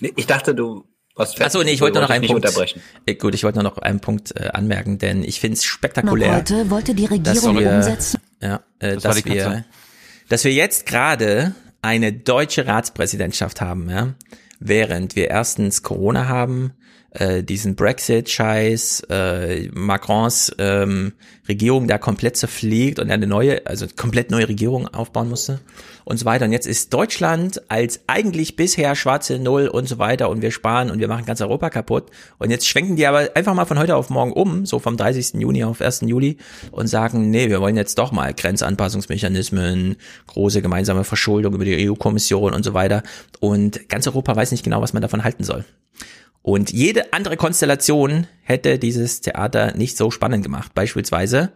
nee? 0.00 0.12
ich 0.16 0.26
dachte, 0.26 0.54
du 0.54 0.84
Achso, 1.14 1.62
nee, 1.62 1.72
ich 1.72 1.80
wollte 1.80 1.98
nur 1.98 2.08
noch 2.08 2.14
einen 2.14 2.26
Punkt. 2.26 2.44
unterbrechen. 2.44 2.80
Äh, 3.04 3.14
Gut, 3.14 3.34
ich 3.34 3.44
wollte 3.44 3.58
nur 3.58 3.64
noch 3.70 3.78
einen 3.78 4.00
Punkt 4.00 4.34
äh, 4.34 4.48
anmerken, 4.48 4.98
denn 4.98 5.22
ich 5.22 5.40
finde 5.40 5.58
es 5.58 5.64
spektakulär. 5.64 6.28
Noch 6.28 6.36
heute 6.38 6.70
wollte 6.70 6.94
die 6.94 7.06
dass 7.06 7.12
Regierung 7.36 7.58
wir, 7.58 7.70
umsetzen. 7.70 8.20
Ja, 8.40 8.62
äh, 8.78 8.94
Das 8.94 9.02
dass 9.02 9.24
wir, 9.24 9.64
dass 10.28 10.44
wir 10.44 10.52
jetzt 10.52 10.86
gerade 10.86 11.54
eine 11.82 12.12
deutsche 12.12 12.66
Ratspräsidentschaft 12.66 13.60
haben, 13.60 13.90
ja, 13.90 14.14
während 14.58 15.14
wir 15.16 15.28
erstens 15.28 15.82
Corona 15.82 16.28
haben, 16.28 16.72
äh, 17.14 17.42
diesen 17.42 17.76
Brexit-Scheiß, 17.76 19.04
äh, 19.10 19.68
Macrons 19.72 20.52
ähm, 20.58 21.12
Regierung 21.48 21.88
da 21.88 21.98
komplett 21.98 22.36
zerfliegt 22.36 22.98
und 22.98 23.10
eine 23.10 23.26
neue, 23.26 23.66
also 23.66 23.86
komplett 23.96 24.30
neue 24.30 24.48
Regierung 24.48 24.88
aufbauen 24.88 25.28
musste 25.28 25.60
und 26.04 26.18
so 26.18 26.24
weiter. 26.24 26.46
Und 26.46 26.52
jetzt 26.52 26.66
ist 26.66 26.94
Deutschland 26.94 27.60
als 27.70 28.00
eigentlich 28.06 28.56
bisher 28.56 28.94
schwarze 28.94 29.38
Null 29.38 29.68
und 29.68 29.88
so 29.88 29.98
weiter 29.98 30.30
und 30.30 30.40
wir 30.40 30.50
sparen 30.52 30.90
und 30.90 31.00
wir 31.00 31.08
machen 31.08 31.26
ganz 31.26 31.40
Europa 31.40 31.68
kaputt. 31.68 32.10
Und 32.38 32.50
jetzt 32.50 32.66
schwenken 32.66 32.96
die 32.96 33.06
aber 33.06 33.28
einfach 33.34 33.54
mal 33.54 33.64
von 33.66 33.78
heute 33.78 33.96
auf 33.96 34.08
morgen 34.08 34.32
um, 34.32 34.64
so 34.64 34.78
vom 34.78 34.96
30. 34.96 35.34
Juni 35.34 35.64
auf 35.64 35.80
1. 35.80 36.02
Juli 36.02 36.38
und 36.70 36.86
sagen, 36.86 37.30
nee, 37.30 37.48
wir 37.48 37.60
wollen 37.60 37.76
jetzt 37.76 37.98
doch 37.98 38.12
mal 38.12 38.32
Grenzanpassungsmechanismen, 38.32 39.96
große 40.28 40.62
gemeinsame 40.62 41.04
Verschuldung 41.04 41.54
über 41.54 41.64
die 41.64 41.90
EU-Kommission 41.90 42.54
und 42.54 42.64
so 42.64 42.72
weiter. 42.72 43.02
Und 43.40 43.88
ganz 43.88 44.06
Europa 44.06 44.34
weiß 44.34 44.52
nicht 44.52 44.64
genau, 44.64 44.80
was 44.80 44.92
man 44.92 45.02
davon 45.02 45.24
halten 45.24 45.44
soll. 45.44 45.64
Und 46.42 46.72
jede 46.72 47.12
andere 47.12 47.36
Konstellation 47.36 48.26
hätte 48.42 48.78
dieses 48.78 49.20
Theater 49.20 49.76
nicht 49.76 49.96
so 49.96 50.10
spannend 50.10 50.42
gemacht. 50.42 50.72
Beispielsweise 50.74 51.52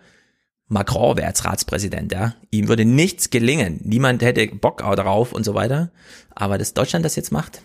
Macron 0.68 1.16
wäre 1.16 1.28
als 1.28 1.44
Ratspräsident, 1.44 2.12
ja. 2.12 2.34
Ihm 2.50 2.68
würde 2.68 2.84
nichts 2.84 3.30
gelingen. 3.30 3.80
Niemand 3.84 4.22
hätte 4.22 4.46
Bock 4.48 4.78
darauf 4.78 5.32
und 5.32 5.44
so 5.44 5.54
weiter. 5.54 5.90
Aber 6.34 6.58
dass 6.58 6.74
Deutschland 6.74 7.04
das 7.04 7.14
jetzt 7.16 7.30
macht, 7.32 7.62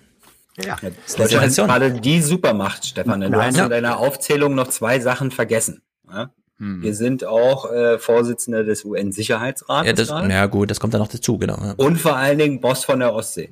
Ja. 0.57 0.75
ist 0.75 0.83
eine 0.83 0.91
Deutschland 0.91 1.21
ist 1.25 1.29
Sensation. 1.55 1.67
gerade 1.67 1.91
die 2.01 2.21
Supermacht, 2.21 2.85
Stefan. 2.85 3.21
Du 3.21 3.41
hast 3.41 3.57
Ja. 3.57 3.63
in 3.65 3.69
deiner 3.71 3.97
Aufzählung 3.97 4.53
noch 4.55 4.67
zwei 4.67 4.99
Sachen 4.99 5.31
vergessen. 5.31 5.81
Ja? 6.11 6.29
Hm. 6.57 6.83
Wir 6.83 6.93
sind 6.93 7.25
auch 7.25 7.71
äh, 7.71 7.97
Vorsitzende 7.97 8.63
des 8.65 8.85
UN-Sicherheitsrates 8.85 9.87
Ja, 9.87 9.93
das, 9.93 10.09
ja 10.31 10.45
gut, 10.45 10.69
das 10.69 10.79
kommt 10.79 10.93
dann 10.93 11.01
noch 11.01 11.07
dazu, 11.07 11.37
genau. 11.39 11.57
Und 11.77 11.97
vor 11.97 12.15
allen 12.17 12.37
Dingen 12.37 12.61
Boss 12.61 12.85
von 12.85 12.99
der 12.99 13.13
Ostsee. 13.13 13.49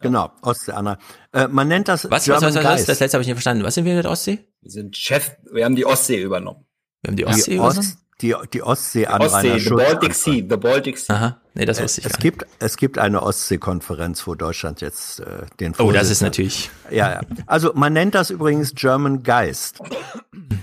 Genau, 0.00 0.30
Ostseeanna. 0.42 0.98
Äh, 1.32 1.48
man 1.48 1.68
nennt 1.68 1.88
das 1.88 2.04
Was, 2.04 2.10
was, 2.10 2.24
German 2.24 2.42
was, 2.42 2.54
was, 2.54 2.56
was, 2.56 2.62
Geist. 2.64 2.88
das 2.88 3.00
letzte 3.00 3.16
habe 3.16 3.22
ich 3.22 3.28
nicht 3.28 3.36
verstanden. 3.36 3.64
Was 3.64 3.74
sind 3.74 3.84
wir 3.84 3.94
mit 3.94 4.04
der 4.04 4.10
Ostsee? 4.10 4.38
Wir 4.60 4.70
sind 4.70 4.96
Chef, 4.96 5.32
wir 5.52 5.64
haben 5.64 5.76
die 5.76 5.86
Ostsee 5.86 6.20
übernommen. 6.22 6.64
Wir 7.02 7.08
haben 7.10 7.16
die 7.16 7.26
Ostsee 7.26 7.50
die, 7.52 7.56
übernommen? 7.56 7.78
Ost, 7.78 7.98
die, 8.22 8.34
die 8.52 8.62
Ostsee, 8.62 9.06
Ostsee-Anrainer 9.06 9.58
the 9.60 9.70
Baltic 9.70 10.14
Sea, 10.14 10.34
the 10.48 10.56
Baltic 10.56 10.96
Sea. 10.98 11.14
Aha, 11.14 11.40
nee, 11.54 11.66
das 11.66 11.82
wusste 11.82 12.00
ich 12.00 12.06
es 12.06 12.12
gar 12.12 12.16
nicht. 12.18 12.38
gibt, 12.38 12.46
es 12.60 12.76
gibt 12.78 12.98
eine 12.98 13.22
Ostsee-Konferenz, 13.22 14.26
wo 14.26 14.34
Deutschland 14.34 14.80
jetzt 14.80 15.20
äh, 15.20 15.44
den 15.60 15.74
Oh, 15.78 15.92
das 15.92 16.10
ist 16.10 16.20
Vorsitz 16.20 16.20
natürlich. 16.22 16.70
Ja, 16.90 17.12
ja. 17.12 17.20
Also 17.46 17.72
man 17.74 17.92
nennt 17.92 18.14
das 18.14 18.30
übrigens 18.30 18.74
German 18.74 19.22
Geist. 19.22 19.80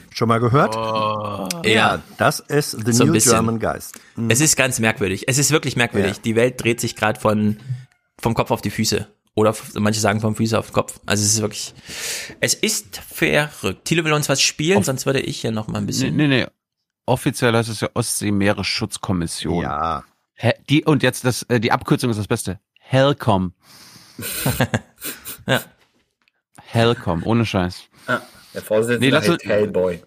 Schon 0.09 0.27
mal 0.27 0.39
gehört? 0.39 0.75
Ja. 1.65 2.01
Das 2.17 2.39
ist 2.39 2.71
the 2.71 2.91
So 2.91 3.03
ein 3.03 3.07
new 3.07 3.13
bisschen. 3.13 3.33
German 3.33 3.59
Geist. 3.59 3.99
Mhm. 4.15 4.29
Es 4.29 4.41
ist 4.41 4.55
ganz 4.55 4.79
merkwürdig. 4.79 5.27
Es 5.27 5.37
ist 5.37 5.51
wirklich 5.51 5.75
merkwürdig. 5.75 6.17
Ja. 6.17 6.21
Die 6.23 6.35
Welt 6.35 6.63
dreht 6.63 6.81
sich 6.81 6.95
gerade 6.95 7.19
von 7.19 7.57
vom 8.19 8.33
Kopf 8.33 8.51
auf 8.51 8.61
die 8.61 8.71
Füße. 8.71 9.07
Oder 9.35 9.55
manche 9.75 9.99
sagen 9.99 10.19
vom 10.21 10.35
Füße 10.35 10.57
auf 10.59 10.67
den 10.67 10.73
Kopf. 10.73 10.99
Also 11.07 11.23
es 11.23 11.33
ist 11.33 11.41
wirklich. 11.41 11.73
Es 12.39 12.53
ist 12.53 12.97
verrückt. 12.97 13.85
Thilo 13.85 14.03
will 14.05 14.13
uns 14.13 14.29
was 14.29 14.41
spielen, 14.41 14.83
sonst 14.83 15.05
würde 15.07 15.21
ich 15.21 15.41
hier 15.41 15.51
noch 15.51 15.67
mal 15.67 15.79
ein 15.79 15.83
Nee, 15.85 15.87
bisschen. 15.87 16.15
nee, 16.15 16.27
nee. 16.27 16.45
Offiziell 17.05 17.53
heißt 17.53 17.69
es 17.69 17.81
ja 17.81 17.89
Ostsee-Meeresschutzkommission. 17.95 19.63
Ja. 19.63 20.03
Hä- 20.35 20.53
Die, 20.69 20.83
und 20.85 21.03
jetzt 21.03 21.25
das, 21.25 21.43
äh, 21.43 21.59
die 21.59 21.71
Abkürzung 21.71 22.09
ist 22.11 22.17
das 22.17 22.27
Beste. 22.27 22.59
Helcom. 22.79 23.53
Ja. 25.47 25.61
Helcom, 26.61 27.23
ohne 27.25 27.45
Scheiß. 27.45 27.83
Ah, 28.07 28.21
der 28.53 28.61
Vorsitzende 28.61 28.99
Nee, 29.05 29.09
lass 29.11 29.27
heißt 29.27 29.43
Hellboy. 29.45 30.01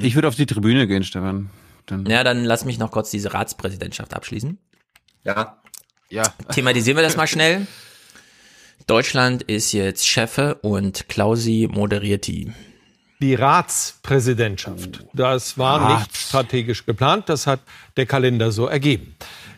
Ich 0.00 0.14
würde 0.14 0.26
auf 0.28 0.34
die 0.34 0.46
Tribüne 0.46 0.86
gehen, 0.86 1.04
Stefan. 1.04 1.50
Dann, 1.86 2.06
Ja, 2.06 2.24
dann 2.24 2.44
lass 2.44 2.64
mich 2.64 2.78
noch 2.78 2.90
kurz 2.90 3.10
diese 3.10 3.34
Ratspräsidentschaft 3.34 4.14
abschließen. 4.14 4.58
Ja, 5.24 5.58
ja. 6.08 6.22
Thematisieren 6.52 6.96
wir 6.96 7.02
das 7.02 7.16
mal 7.16 7.26
schnell. 7.26 7.66
Deutschland 8.86 9.42
ist 9.42 9.72
jetzt 9.72 10.06
Chefe 10.06 10.54
und 10.56 11.08
Klausi 11.08 11.68
moderiert 11.70 12.26
die. 12.26 12.52
Die 13.20 13.34
Ratspräsidentschaft. 13.34 15.04
Das 15.12 15.58
war 15.58 15.80
Rats. 15.82 15.98
nicht 16.06 16.16
strategisch 16.16 16.86
geplant, 16.86 17.28
das 17.28 17.46
hat 17.46 17.60
der 17.96 18.06
Kalender 18.06 18.52
so 18.52 18.66
ergeben. 18.66 19.16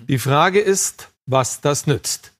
Die 0.09 0.19
Frage 0.19 0.61
ist, 0.61 1.09
was 1.27 1.61
das 1.61 1.87
nützt. 1.87 2.33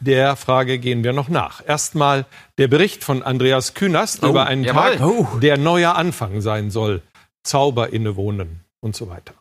Der 0.00 0.36
Frage 0.36 0.78
gehen 0.78 1.02
wir 1.02 1.12
noch 1.12 1.28
nach. 1.28 1.66
Erstmal 1.66 2.24
der 2.56 2.68
Bericht 2.68 3.02
von 3.02 3.24
Andreas 3.24 3.74
Künast 3.74 4.22
Oh, 4.22 4.28
über 4.28 4.46
einen 4.46 4.62
jawohl. 4.62 4.96
Tag, 4.96 5.00
Oh. 5.02 5.26
der 5.40 5.58
neuer 5.58 5.96
Anfang 5.96 6.40
sein 6.40 6.70
soll. 6.70 7.02
Zauber 7.42 7.92
innewohnen 7.92 8.60
und 8.80 8.94
so 8.94 9.08
weiter. 9.08 9.34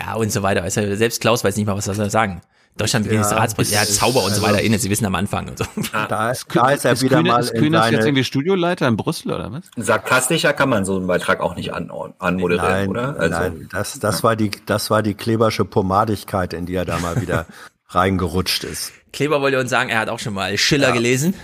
Ja, 0.00 0.14
und 0.14 0.32
so 0.32 0.42
weiter. 0.42 0.68
Selbst 0.70 1.20
Klaus 1.20 1.44
weiß 1.44 1.56
nicht 1.56 1.66
mal, 1.66 1.76
was 1.76 1.86
er 1.86 1.94
soll 1.94 2.10
sagen. 2.10 2.40
Deutschland 2.76 3.04
beginnt 3.04 3.24
Ja, 3.24 3.30
ja, 3.32 3.36
Ratspräsident, 3.36 3.82
ja, 3.84 3.88
ist- 3.90 3.96
Zauber 3.96 4.20
und 4.24 4.30
so 4.34 4.42
also- 4.42 4.42
weiter 4.42 4.62
inne. 4.62 4.78
Sie 4.78 4.88
wissen 4.88 5.04
am 5.04 5.14
Anfang 5.14 5.48
und 5.48 5.58
so. 5.58 5.64
Da, 5.92 6.06
da 6.06 6.30
ist 6.30 6.46
er 6.54 6.92
ist 6.92 7.02
wieder 7.02 7.18
Kühne, 7.18 7.28
mal 7.30 7.40
ist 7.40 7.50
in 7.50 7.60
Kühne 7.60 7.88
jetzt 7.90 8.04
irgendwie 8.06 8.24
Studioleiter 8.24 8.88
in 8.88 8.96
Brüssel 8.96 9.32
oder 9.32 9.52
was? 9.52 9.64
sarkastischer 9.76 10.52
kann 10.54 10.68
man 10.70 10.84
so 10.84 10.96
einen 10.96 11.06
Beitrag 11.06 11.40
auch 11.40 11.54
nicht 11.54 11.74
an, 11.74 11.90
anmoderieren, 12.18 12.70
Nein, 12.70 12.88
oder? 12.88 13.16
Also, 13.18 13.38
nein, 13.38 13.68
das, 13.70 13.98
das 14.00 14.24
war 14.24 14.36
die, 14.36 14.50
das 14.66 14.88
war 14.90 15.02
die 15.02 15.14
klebersche 15.14 15.64
Pomadigkeit, 15.66 16.54
in 16.54 16.64
die 16.66 16.74
er 16.74 16.84
da 16.86 16.98
mal 16.98 17.20
wieder 17.20 17.46
reingerutscht 17.88 18.64
ist. 18.64 18.92
Kleber 19.12 19.40
wollte 19.42 19.60
uns 19.60 19.70
sagen, 19.70 19.90
er 19.90 19.98
hat 20.00 20.08
auch 20.08 20.18
schon 20.18 20.32
mal 20.34 20.56
Schiller 20.56 20.92
gelesen. 20.92 21.34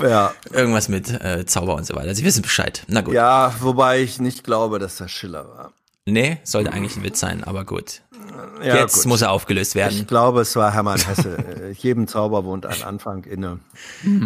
Ja, 0.00 0.32
Irgendwas 0.52 0.88
mit 0.88 1.08
äh, 1.10 1.44
Zauber 1.46 1.74
und 1.74 1.84
so 1.86 1.96
weiter. 1.96 2.14
Sie 2.14 2.24
wissen 2.24 2.42
Bescheid. 2.42 2.84
Na 2.86 3.00
gut. 3.00 3.14
ja, 3.14 3.52
wobei 3.60 4.00
ich 4.00 4.20
nicht 4.20 4.44
glaube, 4.44 4.78
dass 4.78 4.96
das 4.96 5.10
Schiller 5.10 5.48
war. 5.48 5.72
Nee, 6.06 6.38
sollte 6.44 6.72
eigentlich 6.72 6.96
ein 6.96 7.02
Witz 7.02 7.20
sein, 7.20 7.42
aber 7.44 7.64
gut. 7.64 8.02
Ja, 8.62 8.76
Jetzt 8.76 8.94
gut. 8.96 9.06
muss 9.06 9.22
er 9.22 9.30
aufgelöst 9.30 9.74
werden. 9.74 9.98
Ich 9.98 10.06
glaube, 10.06 10.40
es 10.40 10.54
war 10.56 10.72
Hermann 10.72 11.00
Hesse. 11.00 11.36
Äh, 11.38 11.72
Jedem 11.72 12.06
Zauber 12.08 12.44
wohnt 12.44 12.66
ein 12.66 12.82
Anfang 12.82 13.24
inne. 13.24 13.60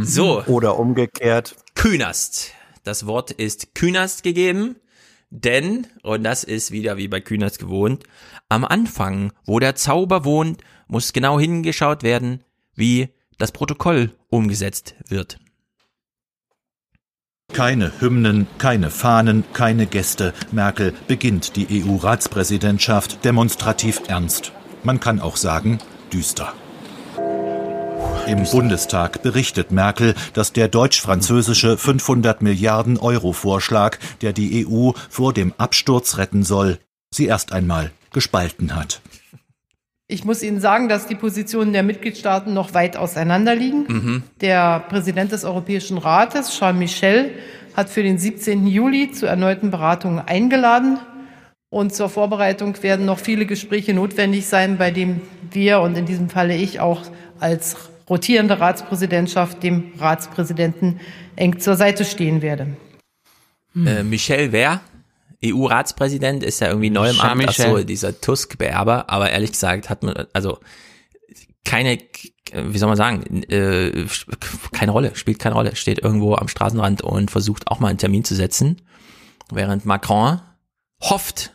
So, 0.03 0.43
Oder 0.47 0.79
umgekehrt. 0.79 1.57
Künast. 1.75 2.53
Das 2.85 3.07
Wort 3.07 3.31
ist 3.31 3.75
Künast 3.75 4.23
gegeben, 4.23 4.77
denn, 5.31 5.87
und 6.03 6.25
das 6.25 6.45
ist 6.45 6.73
wieder 6.73 6.97
wie 6.97 7.09
bei 7.09 7.21
Künast 7.21 7.59
gewohnt, 7.59 8.05
am 8.49 8.65
Anfang, 8.65 9.33
wo 9.47 9.59
der 9.59 9.77
Zauber 9.77 10.25
wohnt, 10.25 10.63
muss 10.89 11.13
genau 11.13 11.39
hingeschaut 11.39 12.03
werden, 12.03 12.43
wie 12.75 13.09
das 13.39 13.53
Protokoll 13.53 14.13
umgesetzt 14.29 14.95
wird. 15.09 15.39
Keine 17.53 17.93
Hymnen, 18.01 18.47
keine 18.57 18.91
Fahnen, 18.91 19.45
keine 19.53 19.87
Gäste. 19.87 20.33
Merkel 20.53 20.95
beginnt 21.07 21.55
die 21.57 21.85
EU-Ratspräsidentschaft 21.85 23.25
demonstrativ 23.25 24.01
ernst. 24.09 24.53
Man 24.85 25.01
kann 25.01 25.21
auch 25.21 25.37
sagen, 25.37 25.79
düster. 26.13 26.55
Im 28.27 28.45
Bundestag 28.45 29.23
berichtet 29.23 29.71
Merkel, 29.71 30.15
dass 30.33 30.55
der 30.55 30.69
deutsch-französische 30.69 31.77
500 31.77 32.41
Milliarden 32.41 32.97
Euro 32.97 33.33
Vorschlag, 33.33 33.99
der 34.23 34.33
die 34.33 34.67
EU 34.67 34.93
vor 35.11 35.35
dem 35.35 35.53
Absturz 35.59 36.17
retten 36.17 36.45
soll, 36.45 36.79
sie 37.11 37.27
erst 37.27 37.53
einmal 37.53 37.91
gespalten 38.13 38.75
hat. 38.75 39.03
Ich 40.13 40.27
muss 40.27 40.43
Ihnen 40.43 40.61
sagen, 40.61 40.91
dass 40.91 41.07
die 41.07 41.15
Positionen 41.15 41.73
der 41.73 41.83
Mitgliedstaaten 41.83 42.53
noch 42.53 42.75
weit 42.75 42.99
auseinander 42.99 43.55
liegen. 43.55 43.87
Mhm. 43.89 44.23
Der 44.43 44.81
Präsident 44.81 45.33
des 45.33 45.43
Europäischen 45.43 45.97
Rates, 45.97 46.55
Charles 46.55 46.79
Michel, 46.79 47.31
hat 47.75 47.89
für 47.89 48.03
den 48.03 48.19
17. 48.19 48.67
Juli 48.67 49.11
zu 49.11 49.25
erneuten 49.25 49.71
Beratungen 49.71 50.19
eingeladen. 50.19 50.99
Und 51.71 51.95
zur 51.95 52.11
Vorbereitung 52.11 52.81
werden 52.83 53.07
noch 53.07 53.19
viele 53.19 53.47
Gespräche 53.47 53.95
notwendig 53.95 54.47
sein, 54.47 54.77
bei 54.77 54.91
denen 54.91 55.23
wir 55.51 55.81
und 55.81 55.97
in 55.97 56.05
diesem 56.05 56.29
Falle 56.29 56.57
ich 56.57 56.79
auch 56.79 57.01
als 57.41 57.77
rotierende 58.11 58.61
Ratspräsidentschaft 58.61 59.63
dem 59.63 59.93
Ratspräsidenten 59.99 61.01
eng 61.37 61.59
zur 61.59 61.77
Seite 61.77 62.05
stehen 62.05 62.43
werde. 62.43 62.77
Äh, 63.75 64.03
Michel 64.03 64.53
wer? 64.53 64.83
EU-Ratspräsident 65.45 66.43
ist 66.43 66.61
ja 66.61 66.69
irgendwie 66.69 66.91
neu 66.91 67.11
im 67.11 67.21
Amt, 67.21 67.45
ach 67.49 67.53
so, 67.53 67.83
dieser 67.83 68.21
Tusk-Beerber, 68.21 69.11
aber 69.11 69.31
ehrlich 69.31 69.53
gesagt 69.53 69.91
hat 69.91 70.03
man, 70.03 70.27
also 70.33 70.59
keine, 71.65 71.99
wie 72.53 72.79
soll 72.79 72.89
man 72.89 72.97
sagen, 72.97 73.43
äh, 73.45 74.07
keine 74.73 74.93
Rolle, 74.93 75.15
spielt 75.15 75.39
keine 75.39 75.55
Rolle, 75.55 75.77
steht 75.77 76.01
irgendwo 76.01 76.35
am 76.35 76.49
Straßenrand 76.49 77.03
und 77.03 77.31
versucht 77.31 77.69
auch 77.69 77.81
mal 77.81 77.89
einen 77.89 77.99
Termin 77.99 78.25
zu 78.25 78.35
setzen. 78.35 78.83
während 79.51 79.85
Macron 79.85 80.41
hofft, 81.01 81.53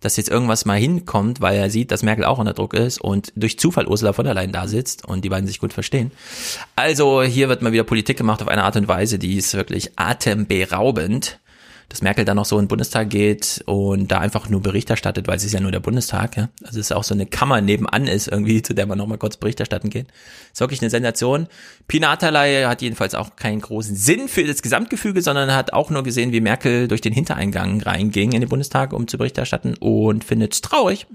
dass 0.00 0.16
jetzt 0.16 0.28
irgendwas 0.28 0.66
mal 0.66 0.78
hinkommt, 0.78 1.40
weil 1.40 1.56
er 1.56 1.70
sieht, 1.70 1.90
dass 1.90 2.02
Merkel 2.02 2.24
auch 2.24 2.38
unter 2.38 2.52
Druck 2.52 2.74
ist 2.74 3.00
und 3.00 3.32
durch 3.34 3.58
Zufall 3.58 3.86
Ursula 3.86 4.12
von 4.12 4.24
der 4.24 4.34
Leyen 4.34 4.52
da 4.52 4.68
sitzt 4.68 5.06
und 5.06 5.24
die 5.24 5.28
beiden 5.28 5.46
sich 5.46 5.58
gut 5.58 5.72
verstehen. 5.72 6.10
Also 6.76 7.22
hier 7.22 7.48
wird 7.48 7.62
mal 7.62 7.72
wieder 7.72 7.84
Politik 7.84 8.18
gemacht 8.18 8.42
auf 8.42 8.48
eine 8.48 8.64
Art 8.64 8.76
und 8.76 8.88
Weise, 8.88 9.18
die 9.18 9.36
ist 9.36 9.54
wirklich 9.54 9.92
atemberaubend 9.96 11.40
dass 11.88 12.02
Merkel 12.02 12.24
dann 12.24 12.36
noch 12.36 12.44
so 12.44 12.58
in 12.58 12.64
den 12.64 12.68
Bundestag 12.68 13.10
geht 13.10 13.62
und 13.66 14.10
da 14.10 14.18
einfach 14.18 14.48
nur 14.48 14.60
Bericht 14.60 14.90
erstattet, 14.90 15.28
weil 15.28 15.36
es 15.36 15.44
ist 15.44 15.52
ja 15.52 15.60
nur 15.60 15.70
der 15.70 15.80
Bundestag, 15.80 16.36
ja. 16.36 16.48
Also 16.62 16.80
es 16.80 16.86
ist 16.86 16.92
auch 16.92 17.04
so 17.04 17.14
eine 17.14 17.26
Kammer 17.26 17.60
nebenan 17.60 18.06
ist 18.06 18.28
irgendwie, 18.28 18.62
zu 18.62 18.74
der 18.74 18.86
man 18.86 18.98
nochmal 18.98 19.18
kurz 19.18 19.36
Bericht 19.36 19.60
erstatten 19.60 19.90
geht. 19.90 20.08
ist 20.52 20.60
wirklich 20.60 20.80
eine 20.80 20.90
Sensation. 20.90 21.46
Pina 21.86 22.12
Atalay 22.12 22.64
hat 22.64 22.82
jedenfalls 22.82 23.14
auch 23.14 23.36
keinen 23.36 23.60
großen 23.60 23.94
Sinn 23.94 24.28
für 24.28 24.44
das 24.44 24.62
Gesamtgefüge, 24.62 25.22
sondern 25.22 25.54
hat 25.54 25.72
auch 25.72 25.90
nur 25.90 26.02
gesehen, 26.02 26.32
wie 26.32 26.40
Merkel 26.40 26.88
durch 26.88 27.00
den 27.00 27.12
Hintereingang 27.12 27.80
reinging 27.82 28.32
in 28.32 28.40
den 28.40 28.48
Bundestag, 28.48 28.92
um 28.92 29.06
zu 29.06 29.18
Bericht 29.18 29.38
erstatten 29.38 29.74
und 29.76 30.24
findet 30.24 30.54
es 30.54 30.60
traurig. 30.62 31.06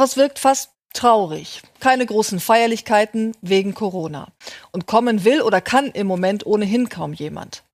Es 0.00 0.16
wirkt 0.16 0.38
fast 0.38 0.70
traurig. 0.92 1.62
Keine 1.80 2.06
großen 2.06 2.40
Feierlichkeiten 2.40 3.32
wegen 3.42 3.74
Corona. 3.74 4.28
Und 4.72 4.86
kommen 4.86 5.24
will 5.24 5.42
oder 5.42 5.60
kann 5.60 5.86
im 5.86 6.06
Moment 6.06 6.46
ohnehin 6.46 6.88
kaum 6.88 7.12
jemand. 7.12 7.64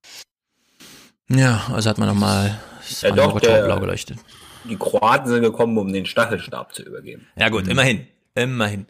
Ja, 1.28 1.62
also 1.72 1.88
hat 1.90 1.98
man 1.98 2.08
nochmal 2.08 2.58
ja, 3.00 3.10
doch, 3.12 3.40
der, 3.40 3.64
blau 3.64 3.80
geleuchtet. 3.80 4.18
Die 4.64 4.76
Kroaten 4.76 5.28
sind 5.28 5.42
gekommen, 5.42 5.76
um 5.78 5.92
den 5.92 6.06
Staffelstab 6.06 6.74
zu 6.74 6.82
übergeben. 6.82 7.26
Ja 7.36 7.48
gut, 7.48 7.66
immerhin, 7.68 8.06
immerhin. 8.34 8.86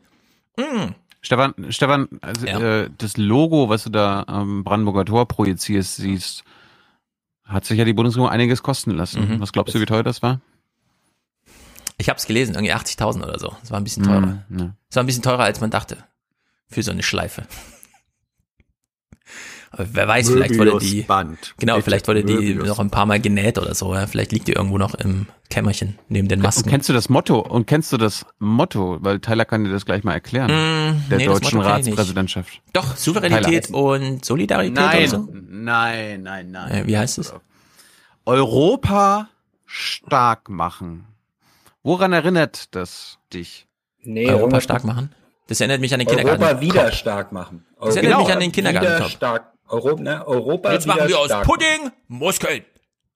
Mhm. 0.57 0.95
Stefan, 1.21 1.55
Stefan, 1.69 2.09
also, 2.21 2.47
ja. 2.47 2.83
äh, 2.83 2.91
das 2.99 3.17
Logo, 3.17 3.69
was 3.69 3.85
du 3.85 3.91
da 3.91 4.25
am 4.27 4.65
Brandenburger 4.65 5.05
Tor 5.05 5.29
projizierst, 5.29 5.97
siehst, 5.97 6.43
hat 7.45 7.65
sich 7.65 7.79
ja 7.79 7.85
die 7.85 7.93
Bundesregierung 7.93 8.31
einiges 8.31 8.63
kosten 8.63 8.91
lassen. 8.91 9.29
Mhm. 9.29 9.41
Was 9.41 9.53
glaubst 9.53 9.75
du, 9.75 9.81
wie 9.81 9.87
teuer 9.87 10.03
das 10.03 10.23
war? 10.23 10.41
Ich 11.99 12.09
habe 12.09 12.19
es 12.19 12.27
gelesen, 12.27 12.55
irgendwie 12.55 12.75
80.000 12.75 13.23
oder 13.23 13.39
so. 13.39 13.55
Das 13.61 13.71
war 13.71 13.79
ein 13.79 13.85
bisschen 13.85 14.03
teurer. 14.03 14.45
Mhm, 14.49 14.59
ja. 14.59 14.75
Das 14.89 14.97
war 14.97 15.05
ein 15.05 15.07
bisschen 15.07 15.23
teurer, 15.23 15.45
als 15.45 15.61
man 15.61 15.71
dachte. 15.71 15.99
Für 16.69 16.83
so 16.83 16.91
eine 16.91 17.03
Schleife. 17.03 17.47
Wer 19.75 20.07
weiß, 20.07 20.31
vielleicht 20.31 20.59
wurde 20.59 20.79
die, 20.79 21.03
Band. 21.03 21.55
genau, 21.59 21.75
Bitte, 21.75 21.85
vielleicht 21.85 22.09
wurde 22.09 22.25
die 22.25 22.55
noch 22.55 22.79
ein 22.79 22.91
paar 22.91 23.07
Mal 23.07 23.21
genäht 23.21 23.57
oder 23.57 23.75
so. 23.75 23.95
Ja? 23.95 24.07
Vielleicht 24.07 24.31
liegt 24.33 24.47
die 24.49 24.53
irgendwo 24.53 24.77
noch 24.77 24.95
im 24.95 25.27
Kämmerchen 25.49 25.99
neben 26.09 26.29
den 26.29 26.41
Masken. 26.41 26.65
Und 26.65 26.71
kennst 26.71 26.91
du 26.91 26.93
das 26.93 27.09
Motto? 27.09 27.39
Und 27.39 27.67
kennst 27.67 27.91
du 27.91 27.97
das 27.97 28.27
Motto? 28.39 28.99
Weil 29.01 29.21
Tyler 29.21 29.47
kann 29.47 29.65
dir 29.65 29.71
das 29.71 29.87
gleich 29.87 30.05
mal 30.05 30.13
erklären. 30.13 30.51
Mm, 30.51 31.09
der 31.09 31.19
nee, 31.19 31.25
deutschen 31.25 31.61
Ratspräsidentschaft. 31.61 32.61
Doch, 32.75 32.97
Souveränität 32.97 33.69
Tyler. 33.69 33.79
und 33.79 34.25
Solidarität 34.25 34.75
nein, 34.75 34.99
oder 34.99 35.09
so? 35.09 35.29
Nein, 35.33 36.23
nein, 36.23 36.51
nein. 36.51 36.71
Äh, 36.71 36.87
wie 36.87 36.99
heißt 36.99 37.17
es? 37.19 37.33
Europa 38.27 39.29
stark 39.65 40.51
machen. 40.51 41.07
Woran 41.83 42.13
erinnert 42.13 42.75
das 42.75 43.19
dich? 43.33 43.67
Nee, 44.03 44.29
Europa 44.29 44.61
stark 44.61 44.85
machen? 44.85 45.15
Das 45.47 45.61
erinnert 45.61 45.81
mich 45.81 45.93
an 45.93 46.01
den 46.01 46.09
Kindergarten. 46.09 46.43
Europa 46.43 46.61
wieder 46.61 46.93
stark 46.93 47.33
machen. 47.33 47.65
Das 47.81 47.97
erinnert 47.97 48.13
genau, 48.13 48.25
mich 48.25 48.35
an 48.35 48.41
den 48.41 48.53
Kindergarten. 48.53 49.09
Stark 49.09 49.52
Europa, 49.73 50.03
ne? 50.03 50.27
Europa 50.27 50.73
Jetzt 50.73 50.87
machen 50.87 51.09
wir 51.09 51.19
aus 51.19 51.31
Pudding 51.45 51.91
Muskeln. 52.09 52.65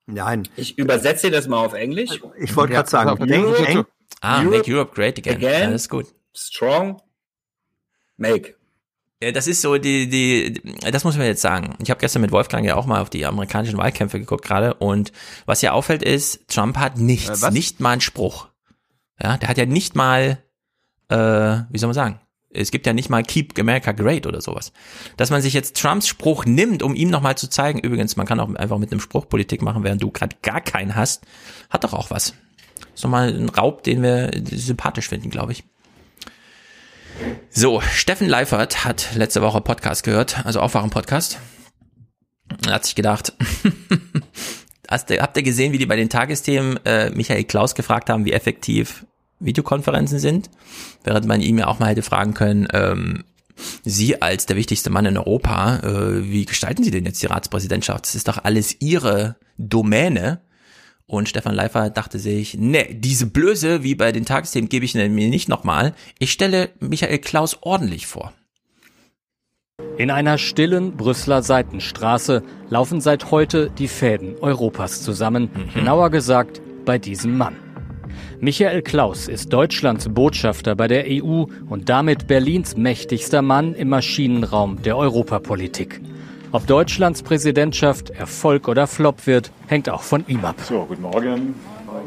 Nein. 0.07 0.49
Ich 0.57 0.79
übersetze 0.79 1.31
das 1.31 1.49
mal 1.49 1.65
auf 1.65 1.75
Englisch. 1.75 2.11
Ich 2.39 2.57
wollte 2.57 2.73
gerade 2.73 2.89
sagen, 2.89 3.27
denk, 3.27 3.87
ah, 4.21 4.41
Europe, 4.41 4.57
make 4.57 4.73
Europe 4.73 4.95
great 4.95 5.19
again. 5.19 5.37
again. 5.37 5.69
Alles 5.69 5.89
gut. 5.89 6.07
Strong. 6.35 7.03
Make. 8.17 8.55
Ja, 9.23 9.33
das 9.33 9.47
ist 9.47 9.63
so 9.63 9.79
die, 9.79 10.09
die, 10.09 10.61
das 10.91 11.05
muss 11.05 11.17
man 11.17 11.27
jetzt 11.27 11.41
sagen. 11.41 11.75
Ich 11.83 11.91
habe 11.91 12.01
gestern 12.01 12.23
mit 12.23 12.33
Wolfgang 12.33 12.65
ja 12.67 12.77
auch 12.77 12.87
mal 12.87 13.01
auf 13.01 13.11
die 13.11 13.25
amerikanischen 13.25 13.79
Wahlkämpfe 13.79 14.19
geguckt 14.19 14.45
gerade 14.45 14.75
und 14.75 15.13
was 15.47 15.63
ja 15.63 15.73
auffällt 15.73 16.03
ist, 16.03 16.49
Trump 16.49 16.77
hat 16.77 16.99
nichts, 16.99 17.43
äh, 17.43 17.51
nicht 17.51 17.81
mal 17.81 17.93
einen 17.93 18.01
Spruch. 18.01 18.49
Ja, 19.21 19.39
der 19.39 19.49
hat 19.49 19.57
ja 19.57 19.65
nicht 19.67 19.97
mal, 19.97 20.39
äh, 21.09 21.17
wie 21.17 21.79
soll 21.79 21.89
man 21.89 21.95
sagen, 21.95 22.21
es 22.57 22.71
gibt 22.71 22.87
ja 22.87 22.93
nicht 22.93 23.11
mal 23.11 23.23
Keep 23.23 23.59
America 23.59 23.93
Great 23.93 24.27
oder 24.27 24.41
sowas. 24.41 24.73
Dass 25.17 25.31
man 25.31 25.43
sich 25.43 25.53
jetzt 25.53 25.81
Trumps 25.81 26.09
Spruch 26.09 26.45
nimmt, 26.45 26.83
um 26.83 26.95
ihm 26.95 27.11
nochmal 27.11 27.37
zu 27.37 27.49
zeigen, 27.49 27.79
übrigens, 27.79 28.17
man 28.17 28.27
kann 28.27 28.41
auch 28.41 28.53
einfach 28.55 28.79
mit 28.79 28.91
einem 28.91 29.01
Spruch 29.01 29.29
Politik 29.29 29.63
machen, 29.63 29.85
während 29.85 30.03
du 30.03 30.11
gerade 30.11 30.37
gar 30.43 30.61
keinen 30.61 30.95
hast, 30.95 31.25
hat 31.71 31.85
doch 31.85 31.93
auch 31.93 32.11
was. 32.11 32.35
Ist 32.95 33.05
nochmal 33.05 33.29
ein 33.29 33.49
Raub, 33.49 33.83
den 33.83 34.03
wir 34.03 34.31
sympathisch 34.51 35.09
finden, 35.09 35.31
glaube 35.31 35.53
ich. 35.53 35.65
So, 37.51 37.81
Steffen 37.81 38.29
Leifert 38.29 38.85
hat 38.85 39.15
letzte 39.15 39.43
Woche 39.43 39.61
Podcast 39.61 40.03
gehört, 40.03 40.45
also 40.45 40.61
Aufwachen-Podcast. 40.61 41.39
Er 42.67 42.75
hat 42.75 42.85
sich 42.85 42.95
gedacht, 42.95 43.33
hast, 44.89 45.11
habt 45.11 45.37
ihr 45.37 45.43
gesehen, 45.43 45.73
wie 45.73 45.79
die 45.79 45.87
bei 45.87 45.97
den 45.97 46.11
Tagesthemen 46.11 46.79
äh, 46.85 47.11
Michael 47.11 47.45
Klaus 47.45 47.75
gefragt 47.75 48.11
haben, 48.11 48.25
wie 48.25 48.33
effektiv 48.33 49.07
Videokonferenzen 49.41 50.19
sind, 50.19 50.51
während 51.05 51.27
man 51.27 51.41
ihm 51.41 51.59
ja 51.59 51.67
auch 51.67 51.79
mal 51.79 51.91
hätte 51.91 52.03
fragen 52.03 52.35
können, 52.35 52.69
ähm, 52.73 53.25
Sie 53.85 54.21
als 54.21 54.45
der 54.47 54.57
wichtigste 54.57 54.91
Mann 54.91 55.07
in 55.07 55.17
Europa, 55.17 55.79
äh, 55.79 56.31
wie 56.31 56.45
gestalten 56.45 56.85
Sie 56.85 56.91
denn 56.91 57.07
jetzt 57.07 57.23
die 57.23 57.27
Ratspräsidentschaft? 57.27 58.05
Das 58.05 58.15
ist 58.15 58.29
doch 58.29 58.45
alles 58.45 58.81
Ihre 58.81 59.37
Domäne. 59.57 60.41
Und 61.07 61.29
Stefan 61.29 61.55
Leifer 61.55 61.89
dachte 61.89 62.19
sich, 62.19 62.59
ne, 62.59 62.87
diese 62.91 63.27
Blöße 63.27 63.85
wie 63.85 63.95
bei 63.95 64.11
den 64.11 64.25
Tagesthemen 64.25 64.69
gebe 64.69 64.85
ich 64.85 64.95
mir 64.95 65.09
nicht 65.09 65.49
nochmal. 65.49 65.95
Ich 66.19 66.33
stelle 66.33 66.71
Michael 66.81 67.19
Klaus 67.19 67.59
ordentlich 67.63 68.07
vor. 68.07 68.33
In 69.99 70.11
einer 70.11 70.37
stillen 70.37 70.97
Brüsseler 70.97 71.43
Seitenstraße 71.43 72.43
laufen 72.69 73.01
seit 73.01 73.31
heute 73.31 73.71
die 73.71 73.89
Fäden 73.89 74.37
Europas 74.41 75.03
zusammen. 75.03 75.49
Mhm. 75.55 75.75
Genauer 75.75 76.11
gesagt 76.11 76.61
bei 76.85 76.99
diesem 76.99 77.39
Mann. 77.39 77.66
Michael 78.41 78.83
Klaus 78.83 79.29
ist 79.29 79.51
Deutschlands 79.51 80.09
Botschafter 80.11 80.77
bei 80.77 80.89
der 80.89 81.07
EU 81.09 81.45
und 81.71 81.89
damit 81.89 82.27
Berlins 82.27 82.77
mächtigster 82.77 83.41
Mann 83.41 83.75
im 83.75 83.89
Maschinenraum 83.89 84.83
der 84.83 84.99
Europapolitik. 84.99 86.03
Ob 86.53 86.67
Deutschlands 86.67 87.23
Präsidentschaft 87.23 88.11
Erfolg 88.11 88.69
oder 88.69 88.87
Flop 88.87 89.27
wird, 89.27 89.51
hängt 89.69 89.89
auch 89.89 90.03
von 90.03 90.25
ihm 90.29 90.45
ab. 90.45 90.57
So, 90.69 90.85
guten 90.85 91.03
Morgen. 91.03 91.55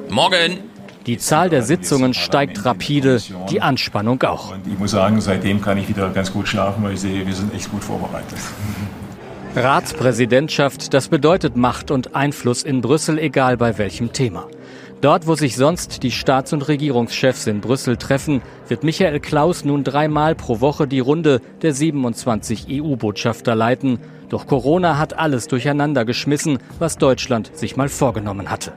Morgen. 0.10 0.60
Die 1.08 1.18
Zahl 1.18 1.50
der 1.50 1.64
Sitzungen 1.64 2.14
steigt 2.14 2.64
rapide, 2.64 3.20
die 3.50 3.62
Anspannung 3.62 4.22
auch. 4.22 4.54
Und 4.54 4.68
ich 4.68 4.78
muss 4.78 4.92
sagen, 4.92 5.20
seitdem 5.22 5.62
kann 5.62 5.80
ich 5.80 5.90
wieder 5.90 6.10
ganz 6.10 6.32
gut 6.32 6.48
schlafen, 6.48 6.84
weil 6.84 6.94
ich 6.94 7.00
sehe, 7.00 7.26
wir 7.26 7.34
sind 7.34 7.56
echt 7.56 7.72
gut 7.72 7.84
vorbereitet. 7.84 8.38
Ratspräsidentschaft, 9.56 10.94
das 10.94 11.08
bedeutet 11.08 11.56
Macht 11.56 11.90
und 11.90 12.16
Einfluss 12.16 12.62
in 12.62 12.82
Brüssel, 12.82 13.18
egal 13.18 13.58
bei 13.58 13.80
welchem 13.80 14.14
Thema. 14.14 14.46
Dort, 15.02 15.28
wo 15.28 15.36
sich 15.36 15.56
sonst 15.56 16.04
die 16.04 16.12
Staats- 16.12 16.52
und 16.52 16.68
Regierungschefs 16.68 17.48
in 17.48 17.62
Brüssel 17.62 17.96
treffen, 17.96 18.42
wird 18.68 18.84
Michael 18.84 19.22
Klaus 19.22 19.64
nun 19.64 19.86
dreimal 19.86 20.36
pro 20.36 20.60
Woche 20.60 20.88
die 20.88 21.00
Runde 21.00 21.40
der 21.62 21.74
27 21.74 22.68
EU-Botschafter 22.70 23.56
leiten. 23.56 24.00
Doch 24.28 24.46
Corona 24.46 24.98
hat 24.98 25.18
alles 25.18 25.48
durcheinander 25.48 26.04
geschmissen, 26.04 26.60
was 26.80 26.98
Deutschland 26.98 27.56
sich 27.56 27.78
mal 27.78 27.88
vorgenommen 27.88 28.52
hatte. 28.52 28.74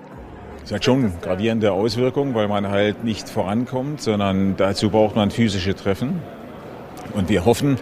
Es 0.64 0.70
hat 0.70 0.84
schon 0.84 1.12
gravierende 1.20 1.72
Auswirkungen, 1.72 2.36
weil 2.36 2.46
man 2.46 2.68
halt 2.68 3.02
nicht 3.02 3.28
vorankommt, 3.28 4.00
sondern 4.00 4.56
dazu 4.56 4.90
braucht 4.90 5.16
man 5.16 5.32
physische 5.32 5.74
Treffen. 5.74 6.20
Und 7.14 7.30
wir 7.30 7.44
hoffen 7.44 7.78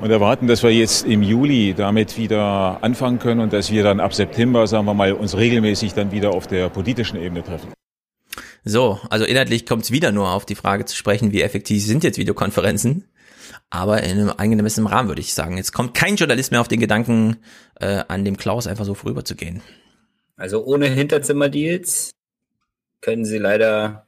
und 0.00 0.12
erwarten, 0.12 0.46
dass 0.46 0.62
wir 0.62 0.70
jetzt 0.70 1.04
im 1.06 1.24
Juli 1.24 1.74
damit 1.76 2.16
wieder 2.16 2.78
anfangen 2.82 3.18
können 3.18 3.40
und 3.40 3.52
dass 3.52 3.72
wir 3.72 3.82
dann 3.82 3.98
ab 3.98 4.14
September, 4.14 4.68
sagen 4.68 4.86
wir 4.86 4.94
mal, 4.94 5.12
uns 5.12 5.36
regelmäßig 5.36 5.94
dann 5.94 6.12
wieder 6.12 6.30
auf 6.30 6.46
der 6.46 6.68
politischen 6.68 7.20
Ebene 7.20 7.42
treffen. 7.42 7.72
So, 8.64 9.00
also 9.08 9.24
inhaltlich 9.24 9.66
kommt 9.66 9.84
es 9.84 9.90
wieder 9.90 10.12
nur 10.12 10.30
auf 10.30 10.44
die 10.44 10.54
Frage 10.54 10.84
zu 10.84 10.96
sprechen, 10.96 11.32
wie 11.32 11.42
effektiv 11.42 11.84
sind 11.84 12.04
jetzt 12.04 12.18
Videokonferenzen. 12.18 13.04
Aber 13.70 14.02
in 14.02 14.18
einem 14.18 14.32
angemessenen 14.36 14.86
Rahmen 14.86 15.08
würde 15.08 15.20
ich 15.20 15.34
sagen. 15.34 15.56
Jetzt 15.56 15.72
kommt 15.72 15.94
kein 15.94 16.16
Journalist 16.16 16.50
mehr 16.50 16.60
auf 16.60 16.68
den 16.68 16.80
Gedanken, 16.80 17.38
äh, 17.76 18.02
an 18.08 18.24
dem 18.24 18.36
Klaus 18.36 18.66
einfach 18.66 18.84
so 18.84 18.94
vorüberzugehen. 18.94 19.62
Also 20.36 20.64
ohne 20.64 20.86
Hinterzimmerdeals 20.88 22.10
können 23.00 23.24
sie 23.24 23.38
leider 23.38 24.06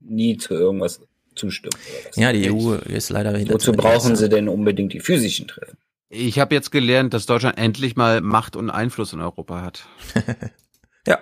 nie 0.00 0.36
zu 0.36 0.54
irgendwas 0.54 1.00
zustimmen. 1.34 1.76
Ja, 2.14 2.32
die 2.32 2.50
EU 2.50 2.74
ist 2.74 3.10
leider 3.10 3.32
Wozu 3.50 3.72
brauchen 3.72 4.16
sie 4.16 4.28
denn 4.28 4.48
unbedingt 4.48 4.92
die 4.92 5.00
physischen 5.00 5.48
Treffen? 5.48 5.76
Ich 6.08 6.38
habe 6.38 6.54
jetzt 6.54 6.70
gelernt, 6.70 7.14
dass 7.14 7.26
Deutschland 7.26 7.58
endlich 7.58 7.96
mal 7.96 8.20
Macht 8.20 8.56
und 8.56 8.70
Einfluss 8.70 9.12
in 9.12 9.20
Europa 9.20 9.62
hat. 9.62 9.86
ja, 11.06 11.18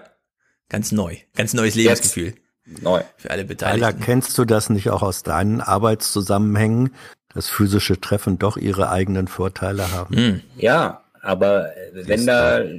Ganz 0.68 0.92
neu. 0.92 1.16
Ganz 1.36 1.54
neues 1.54 1.74
Lebensgefühl. 1.74 2.34
Jetzt 2.66 2.82
neu. 2.82 3.02
Für 3.16 3.30
alle 3.30 3.44
Beteiligten. 3.44 3.84
Alter, 3.84 3.98
kennst 3.98 4.36
du 4.38 4.44
das 4.44 4.70
nicht 4.70 4.90
auch 4.90 5.02
aus 5.02 5.22
deinen 5.22 5.60
Arbeitszusammenhängen, 5.60 6.94
dass 7.32 7.48
physische 7.48 8.00
Treffen 8.00 8.38
doch 8.38 8.56
ihre 8.56 8.90
eigenen 8.90 9.28
Vorteile 9.28 9.90
haben? 9.92 10.16
Hm. 10.16 10.40
Ja, 10.56 11.04
aber 11.22 11.70
wenn 11.92 12.26
da. 12.26 12.62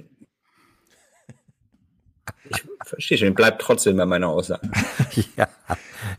Ich 2.47 2.89
verstehe 2.89 3.17
schon, 3.17 3.33
bleibt 3.33 3.63
trotzdem 3.63 3.97
bei 3.97 4.05
meiner 4.05 4.27
Aussage. 4.27 4.69
ja. 5.35 5.47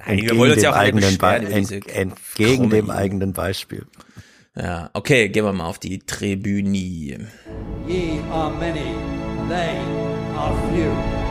Entgegen, 0.04 0.42
dem, 0.42 0.58
ja 0.58 0.74
eigenen 0.74 1.20
ent, 1.20 1.88
entgegen 1.88 2.70
dem 2.70 2.90
eigenen 2.90 3.32
Beispiel. 3.32 3.86
Ja, 4.56 4.90
okay, 4.92 5.28
gehen 5.28 5.44
wir 5.44 5.52
mal 5.52 5.66
auf 5.66 5.78
die 5.78 6.00
Tribüne. 6.00 7.28
Ye 7.86 8.20
are 8.32 8.50
many 8.50 8.96
they 9.48 9.78
are 10.34 10.56
few. 10.72 11.25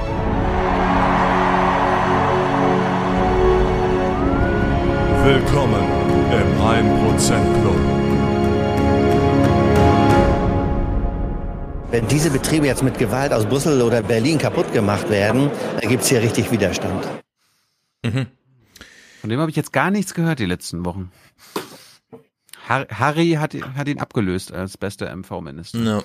Willkommen 5.26 5.82
im 6.32 6.62
1% 6.62 7.62
Club. 7.62 7.76
Wenn 11.90 12.08
diese 12.08 12.30
Betriebe 12.30 12.68
jetzt 12.68 12.84
mit 12.84 13.00
Gewalt 13.00 13.34
aus 13.34 13.48
Brüssel 13.48 13.82
oder 13.82 14.04
Berlin 14.04 14.38
kaputt 14.38 14.72
gemacht 14.72 15.10
werden, 15.10 15.50
dann 15.82 15.90
gibt 15.90 16.04
es 16.04 16.10
hier 16.10 16.22
richtig 16.22 16.52
Widerstand. 16.52 17.08
Mhm. 18.04 18.28
Von 19.22 19.30
dem 19.32 19.40
habe 19.40 19.50
ich 19.50 19.58
jetzt 19.58 19.74
gar 19.74 19.90
nichts 19.90 20.14
gehört 20.14 20.38
die 20.38 20.46
letzten 20.46 20.86
Wochen. 20.86 21.12
Harry 22.70 23.32
hat, 23.40 23.56
hat 23.76 23.88
ihn 23.88 24.00
abgelöst 24.00 24.52
als 24.52 24.78
bester 24.78 25.10
MV-Minister. 25.10 25.80
Ja, 25.80 26.04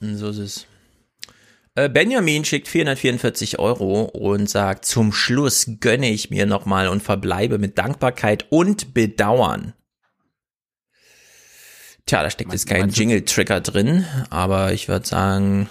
so 0.00 0.30
ist 0.30 0.38
es. 0.38 0.66
Äh, 1.76 1.90
Benjamin 1.90 2.44
schickt 2.44 2.68
444 2.68 3.58
Euro 3.58 4.04
und 4.04 4.48
sagt, 4.48 4.86
zum 4.86 5.12
Schluss 5.12 5.70
gönne 5.80 6.08
ich 6.08 6.30
mir 6.30 6.46
nochmal 6.46 6.88
und 6.88 7.02
verbleibe 7.02 7.58
mit 7.58 7.76
Dankbarkeit 7.76 8.46
und 8.50 8.94
Bedauern. 8.94 9.74
Tja, 12.06 12.22
da 12.22 12.30
steckt 12.30 12.52
jetzt 12.52 12.66
kein 12.66 12.88
Jingle-Trigger 12.88 13.60
drin, 13.60 14.06
aber 14.30 14.72
ich 14.72 14.88
würde 14.88 15.06
sagen, 15.06 15.68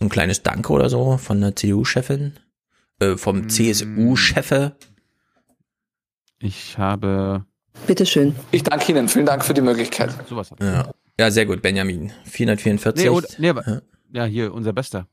ein 0.00 0.08
kleines 0.08 0.42
Danke 0.42 0.72
oder 0.72 0.90
so 0.90 1.18
von 1.18 1.40
der 1.40 1.54
CDU-Chefin, 1.54 2.32
äh, 2.98 3.16
vom 3.16 3.42
Hm. 3.42 3.48
CSU-Chefe. 3.48 4.76
Ich 6.40 6.78
habe. 6.78 7.44
Bitteschön. 7.86 8.34
Ich 8.50 8.64
danke 8.64 8.90
Ihnen. 8.90 9.08
Vielen 9.08 9.26
Dank 9.26 9.44
für 9.44 9.54
die 9.54 9.60
Möglichkeit. 9.60 10.12
Ja. 10.60 10.90
ja, 11.18 11.30
sehr 11.30 11.46
gut, 11.46 11.62
Benjamin. 11.62 12.12
444. 12.24 13.04
Nee, 13.04 13.10
oder, 13.10 13.28
nee, 13.38 13.48
aber, 13.50 13.66
ja, 13.68 13.80
hier, 14.22 14.54
unser 14.54 14.72
Bester. 14.72 15.08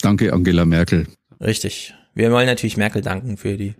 Danke, 0.00 0.32
Angela 0.32 0.64
Merkel. 0.64 1.08
Richtig. 1.40 1.94
Wir 2.14 2.30
wollen 2.30 2.46
natürlich 2.46 2.76
Merkel 2.76 3.02
danken 3.02 3.36
für 3.36 3.56
die. 3.56 3.74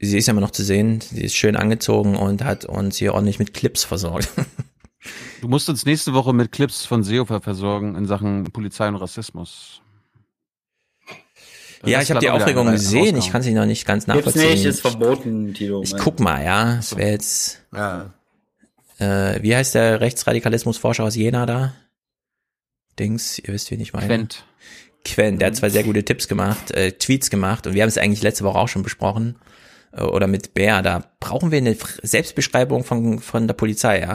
Sie 0.00 0.16
ist 0.16 0.26
ja 0.26 0.32
immer 0.32 0.40
noch 0.40 0.52
zu 0.52 0.64
sehen. 0.64 1.00
Sie 1.00 1.22
ist 1.22 1.34
schön 1.34 1.56
angezogen 1.56 2.16
und 2.16 2.42
hat 2.44 2.64
uns 2.64 2.96
hier 2.96 3.14
ordentlich 3.14 3.38
mit 3.38 3.52
Clips 3.52 3.84
versorgt. 3.84 4.30
Du 5.40 5.48
musst 5.48 5.68
uns 5.68 5.84
nächste 5.84 6.12
Woche 6.14 6.32
mit 6.32 6.50
Clips 6.50 6.84
von 6.84 7.04
Seehofer 7.04 7.40
versorgen 7.40 7.94
in 7.94 8.06
Sachen 8.06 8.44
Polizei 8.44 8.88
und 8.88 8.96
Rassismus. 8.96 9.80
Das 11.80 11.90
ja, 11.90 12.02
ich 12.02 12.10
habe 12.10 12.20
die 12.20 12.30
Aufregung 12.30 12.70
gesehen. 12.70 13.16
Ich 13.16 13.30
kann 13.30 13.42
sie 13.42 13.54
noch 13.54 13.66
nicht 13.66 13.86
ganz 13.86 14.06
Gibt's 14.06 14.26
nachvollziehen. 14.26 14.50
nicht, 14.50 14.64
ist 14.64 14.80
verboten, 14.80 15.54
Tilo. 15.54 15.82
Ich 15.82 15.96
guck 15.96 16.18
mal, 16.18 16.44
ja. 16.44 16.78
Es 16.78 16.96
wäre 16.96 17.10
jetzt. 17.10 17.62
Äh, 18.98 19.42
wie 19.42 19.54
heißt 19.54 19.76
der 19.76 20.00
Rechtsradikalismusforscher 20.00 21.04
aus 21.04 21.14
Jena 21.14 21.46
da? 21.46 21.74
Dings, 22.98 23.38
ihr 23.38 23.48
wisst, 23.54 23.70
wen 23.70 23.80
ich 23.80 23.92
meine. 23.92 24.06
Quent. 24.06 24.44
Quent, 25.04 25.40
der 25.40 25.48
hat 25.48 25.56
zwei 25.56 25.70
sehr 25.70 25.84
gute 25.84 26.04
Tipps 26.04 26.28
gemacht, 26.28 26.70
äh, 26.72 26.92
Tweets 26.92 27.30
gemacht 27.30 27.66
und 27.66 27.74
wir 27.74 27.82
haben 27.82 27.88
es 27.88 27.96
eigentlich 27.98 28.22
letzte 28.22 28.44
Woche 28.44 28.58
auch 28.58 28.68
schon 28.68 28.82
besprochen. 28.82 29.36
Äh, 29.92 30.02
oder 30.02 30.26
mit 30.26 30.54
Bär, 30.54 30.82
da 30.82 31.04
brauchen 31.20 31.50
wir 31.50 31.58
eine 31.58 31.76
Selbstbeschreibung 32.02 32.84
von, 32.84 33.18
von 33.20 33.46
der 33.46 33.54
Polizei, 33.54 34.00
ja. 34.00 34.14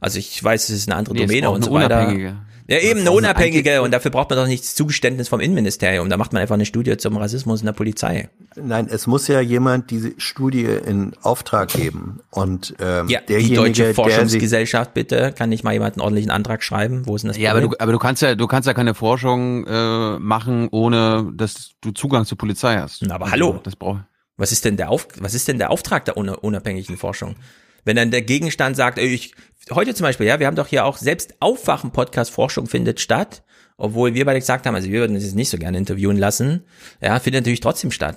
Also 0.00 0.18
ich 0.18 0.42
weiß, 0.42 0.64
es 0.64 0.76
ist 0.76 0.88
eine 0.88 0.96
andere 0.96 1.14
Nee, 1.14 1.26
Domäne 1.26 1.50
und 1.50 1.64
so 1.64 1.72
weiter. 1.72 1.98
unabhängige. 2.00 2.36
Ja, 2.68 2.78
eben 2.78 3.00
eine 3.00 3.10
unabhängige 3.12 3.82
und 3.82 3.90
dafür 3.90 4.10
braucht 4.10 4.30
man 4.30 4.38
doch 4.38 4.46
nicht 4.46 4.62
das 4.62 4.74
Zugeständnis 4.74 5.28
vom 5.28 5.40
Innenministerium. 5.40 6.08
Da 6.08 6.16
macht 6.16 6.32
man 6.32 6.40
einfach 6.42 6.54
eine 6.54 6.64
Studie 6.66 6.96
zum 6.96 7.16
Rassismus 7.16 7.60
in 7.60 7.66
der 7.66 7.72
Polizei. 7.72 8.28
Nein, 8.56 8.88
es 8.90 9.06
muss 9.06 9.26
ja 9.28 9.40
jemand 9.40 9.90
diese 9.90 10.12
Studie 10.18 10.64
in 10.64 11.12
Auftrag 11.22 11.68
geben. 11.72 12.20
Und 12.30 12.74
ähm, 12.80 13.08
Ja, 13.08 13.20
die 13.20 13.54
Deutsche 13.54 13.94
Forschungsgesellschaft, 13.94 14.94
bitte, 14.94 15.32
kann 15.36 15.48
nicht 15.48 15.64
mal 15.64 15.72
jemand 15.72 15.94
einen 15.96 16.02
ordentlichen 16.02 16.30
Antrag 16.30 16.62
schreiben? 16.62 17.02
Wo 17.06 17.16
ist 17.16 17.22
denn 17.22 17.28
das 17.28 17.38
Ja, 17.38 17.50
aber 17.50 17.60
Problem? 17.60 17.78
du, 17.78 17.82
aber 17.82 17.92
du 17.92 17.98
kannst 17.98 18.22
ja, 18.22 18.34
du 18.34 18.46
kannst 18.46 18.66
ja 18.66 18.74
keine 18.74 18.94
Forschung 18.94 19.66
äh, 19.66 20.18
machen, 20.18 20.68
ohne 20.70 21.30
dass 21.34 21.72
du 21.80 21.90
Zugang 21.92 22.24
zur 22.26 22.38
Polizei 22.38 22.76
hast. 22.76 23.02
Na, 23.06 23.16
aber 23.16 23.30
hallo. 23.30 23.60
Das 23.62 23.76
braucht. 23.76 24.02
Was 24.36 24.50
ist 24.52 24.64
denn 24.64 24.76
der 24.76 24.90
Auf, 24.90 25.08
was 25.20 25.34
ist 25.34 25.46
denn 25.48 25.58
der 25.58 25.70
Auftrag 25.70 26.04
der 26.06 26.16
una- 26.16 26.34
unabhängigen 26.34 26.96
Forschung? 26.96 27.36
Wenn 27.84 27.96
dann 27.96 28.10
der 28.10 28.22
Gegenstand 28.22 28.76
sagt, 28.76 28.98
ey, 28.98 29.06
ich, 29.08 29.34
heute 29.72 29.94
zum 29.94 30.04
Beispiel, 30.04 30.26
ja, 30.26 30.38
wir 30.38 30.46
haben 30.46 30.56
doch 30.56 30.68
hier 30.68 30.84
auch 30.84 30.96
selbst 30.96 31.34
Aufwachen-Podcast 31.40 32.30
Forschung 32.30 32.66
findet 32.66 33.00
statt, 33.00 33.42
obwohl 33.76 34.14
wir 34.14 34.24
beide 34.24 34.38
gesagt 34.40 34.66
haben, 34.66 34.74
also 34.74 34.88
wir 34.88 35.00
würden 35.00 35.14
uns 35.16 35.24
jetzt 35.24 35.34
nicht 35.34 35.50
so 35.50 35.58
gerne 35.58 35.78
interviewen 35.78 36.16
lassen, 36.16 36.64
ja, 37.00 37.18
findet 37.18 37.42
natürlich 37.42 37.60
trotzdem 37.60 37.90
statt. 37.90 38.16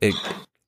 Äh, 0.00 0.12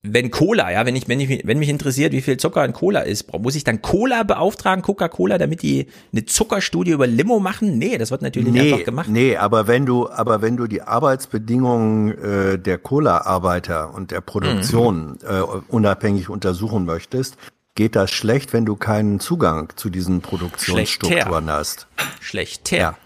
wenn 0.05 0.33
Cola, 0.33 0.73
ja, 0.73 0.85
wenn 0.85 0.97
ich, 0.97 1.07
wenn 1.07 1.21
ich, 1.21 1.47
wenn 1.47 1.61
mich 1.61 1.69
interessiert, 1.69 2.13
wie 2.13 2.23
viel 2.23 2.37
Zucker 2.37 2.65
in 2.65 2.73
Cola 2.73 3.01
ist, 3.03 3.33
muss 3.39 3.55
ich 3.55 3.63
dann 3.63 3.83
Cola 3.83 4.25
beauftragen, 4.25 4.83
Coca-Cola, 4.83 5.39
damit 5.39 5.63
die 5.63 5.87
eine 6.13 6.25
Zuckerstudie 6.25 6.91
über 6.91 7.07
Limo 7.07 7.39
machen? 7.39 7.79
Nee, 7.79 7.99
das 7.99 8.11
wird 8.11 8.21
natürlich 8.23 8.53
Nee, 8.53 8.73
einfach 8.73 8.85
gemacht. 8.85 9.09
nee, 9.09 9.37
aber 9.37 9.69
wenn 9.69 9.87
du, 9.87 10.11
aber 10.11 10.43
wenn 10.43 10.57
du 10.57 10.67
die 10.67 10.83
Arbeitsbedingungen 10.83 12.19
äh, 12.19 12.59
der 12.59 12.79
Cola-Arbeiter 12.79 13.95
und 13.95 14.11
der 14.11 14.23
Produktion 14.23 15.13
Mhm. 15.13 15.19
äh, 15.29 15.41
unabhängig 15.69 16.29
untersuchen 16.29 16.85
möchtest, 16.85 17.37
geht 17.75 17.97
das 17.97 18.11
schlecht, 18.11 18.53
wenn 18.53 18.67
du 18.67 18.77
keinen 18.77 19.21
Zugang 19.21 19.73
zu 19.77 19.91
diesen 19.91 20.21
Produktionsstrukturen 20.21 21.51
hast. 21.51 21.87
Schlechter. 22.21 22.77
Ja. 22.77 22.97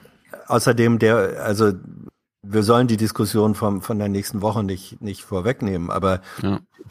Außerdem 0.46 0.98
der, 0.98 1.42
also 1.42 1.72
wir 2.42 2.62
sollen 2.62 2.86
die 2.86 2.96
Diskussion 2.96 3.54
vom, 3.54 3.82
von 3.82 3.98
der 3.98 4.08
nächsten 4.08 4.42
Woche 4.42 4.62
nicht, 4.62 5.00
nicht 5.00 5.22
vorwegnehmen, 5.22 5.90
aber 5.90 6.20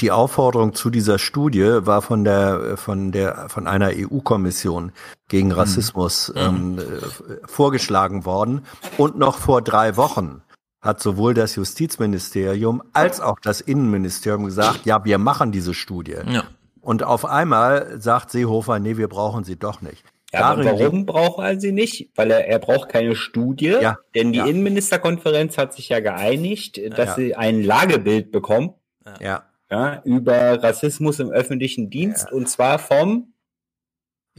die 0.01 0.11
Aufforderung 0.11 0.73
zu 0.73 0.89
dieser 0.89 1.19
Studie 1.19 1.79
war 1.81 2.01
von 2.01 2.23
der, 2.23 2.77
von 2.77 3.11
der, 3.11 3.47
von 3.49 3.67
einer 3.67 3.91
EU-Kommission 3.93 4.91
gegen 5.29 5.51
Rassismus 5.51 6.33
ähm, 6.35 6.77
äh, 6.77 7.47
vorgeschlagen 7.47 8.25
worden 8.25 8.65
und 8.97 9.17
noch 9.17 9.37
vor 9.37 9.61
drei 9.61 9.95
Wochen 9.95 10.41
hat 10.81 11.01
sowohl 11.01 11.33
das 11.33 11.55
Justizministerium 11.55 12.83
als 12.93 13.19
auch 13.19 13.39
das 13.39 13.59
Innenministerium 13.59 14.45
gesagt, 14.45 14.85
ja, 14.85 15.03
wir 15.03 15.17
machen 15.17 15.51
diese 15.51 15.73
Studie. 15.73 16.17
Ja. 16.27 16.43
Und 16.85 17.01
auf 17.01 17.25
einmal 17.25 17.99
sagt 17.99 18.29
Seehofer, 18.29 18.77
nee, 18.77 18.95
wir 18.95 19.07
brauchen 19.07 19.43
sie 19.43 19.57
doch 19.57 19.81
nicht. 19.81 20.03
Ja, 20.31 20.41
aber 20.51 20.65
warum 20.65 21.07
braucht 21.07 21.39
er 21.39 21.59
sie 21.59 21.71
nicht? 21.71 22.11
Weil 22.13 22.29
er, 22.29 22.47
er 22.47 22.59
braucht 22.59 22.89
keine 22.89 23.15
Studie, 23.15 23.75
Ja, 23.81 23.97
denn 24.13 24.31
die 24.33 24.37
ja. 24.39 24.45
Innenministerkonferenz 24.45 25.57
hat 25.57 25.73
sich 25.73 25.89
ja 25.89 25.99
geeinigt, 25.99 26.79
dass 26.95 27.09
Ja. 27.09 27.15
sie 27.15 27.35
ein 27.35 27.63
Lagebild 27.63 28.31
bekommen 28.31 28.75
Ja. 29.19 29.45
ja, 29.71 30.01
über 30.03 30.61
Rassismus 30.61 31.19
im 31.19 31.31
öffentlichen 31.31 31.89
Dienst 31.89 32.31
und 32.31 32.47
zwar 32.49 32.77
vom 32.77 33.33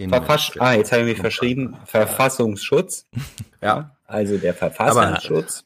Verfass 0.08 0.52
ah, 0.58 0.75
jetzt 0.75 0.92
habe 0.92 1.02
ich 1.02 1.08
mich 1.08 1.18
verschrieben, 1.18 1.76
Verfassungsschutz. 1.86 3.07
Ja. 3.60 3.97
Also 4.05 4.39
der 4.39 4.55
Verfassungsschutz. 4.55 5.65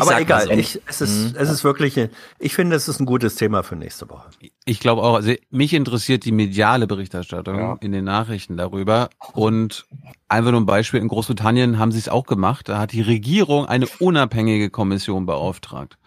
Aber 0.00 0.20
egal, 0.20 0.50
ich, 0.58 0.80
es, 0.86 1.00
ist, 1.00 1.36
es 1.36 1.48
ist 1.48 1.62
wirklich, 1.62 2.00
ich 2.40 2.54
finde, 2.54 2.74
es 2.74 2.88
ist 2.88 2.98
ein 2.98 3.06
gutes 3.06 3.36
Thema 3.36 3.62
für 3.62 3.76
nächste 3.76 4.10
Woche. 4.10 4.28
Ich 4.64 4.80
glaube 4.80 5.02
auch, 5.02 5.14
also 5.14 5.32
mich 5.50 5.74
interessiert 5.74 6.24
die 6.24 6.32
mediale 6.32 6.88
Berichterstattung 6.88 7.78
in 7.80 7.92
den 7.92 8.04
Nachrichten 8.04 8.56
darüber. 8.56 9.10
Und 9.32 9.86
einfach 10.28 10.50
nur 10.50 10.60
ein 10.60 10.66
Beispiel, 10.66 11.00
in 11.00 11.08
Großbritannien 11.08 11.78
haben 11.78 11.92
sie 11.92 12.00
es 12.00 12.08
auch 12.08 12.26
gemacht. 12.26 12.68
Da 12.68 12.78
hat 12.78 12.92
die 12.92 13.02
Regierung 13.02 13.66
eine 13.66 13.86
unabhängige 14.00 14.70
Kommission 14.70 15.24
beauftragt. 15.24 15.98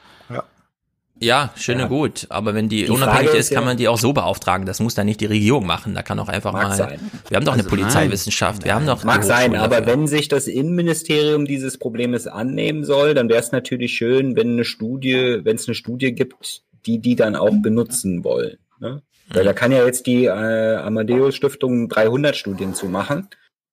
Ja, 1.21 1.51
schön 1.55 1.79
Ja. 1.79 1.85
und 1.85 1.89
gut. 1.89 2.25
Aber 2.29 2.53
wenn 2.53 2.69
die, 2.69 2.85
Die 2.85 2.91
unabhängig 2.91 3.33
ist, 3.33 3.51
kann 3.51 3.65
man 3.65 3.75
die 3.77 3.87
auch 3.87 3.97
so 3.97 4.13
beauftragen. 4.13 4.65
Das 4.65 4.79
muss 4.79 4.95
dann 4.95 5.05
nicht 5.05 5.19
die 5.21 5.25
Regierung 5.25 5.65
machen. 5.65 5.93
Da 5.93 6.01
kann 6.01 6.17
auch 6.19 6.29
einfach 6.29 6.53
Mag 6.53 6.69
mal. 6.69 6.75
sein. 6.77 6.99
Wir 7.27 7.35
haben 7.37 7.45
doch 7.45 7.53
eine 7.53 7.63
Also 7.63 7.75
Polizeiwissenschaft. 7.75 8.63
Wir 8.63 8.73
haben 8.73 8.85
doch. 8.85 9.03
Mag 9.03 9.23
sein, 9.23 9.55
aber 9.55 9.81
dafür. 9.81 9.87
wenn 9.93 10.07
sich 10.07 10.27
das 10.29 10.47
Innenministerium 10.47 11.45
dieses 11.45 11.77
Problems 11.77 12.27
annehmen 12.27 12.83
soll, 12.85 13.13
dann 13.13 13.27
wäre 13.29 13.39
es 13.39 13.51
natürlich 13.51 13.93
schön, 13.93 14.35
wenn 14.35 14.51
eine 14.53 14.63
Studie, 14.63 15.39
wenn 15.43 15.55
es 15.57 15.67
eine 15.67 15.75
Studie 15.75 16.13
gibt, 16.13 16.61
die 16.85 16.99
die 16.99 17.15
dann 17.15 17.35
auch 17.35 17.53
benutzen 17.61 18.23
wollen. 18.23 18.57
Ne? 18.79 19.01
Weil 19.31 19.43
da 19.43 19.53
kann 19.53 19.71
ja 19.71 19.85
jetzt 19.85 20.07
die 20.07 20.25
äh, 20.25 20.75
Amadeus 20.77 21.35
Stiftung 21.35 21.89
300 21.89 22.35
Studien 22.35 22.73
zu 22.73 22.87
machen. 22.87 23.27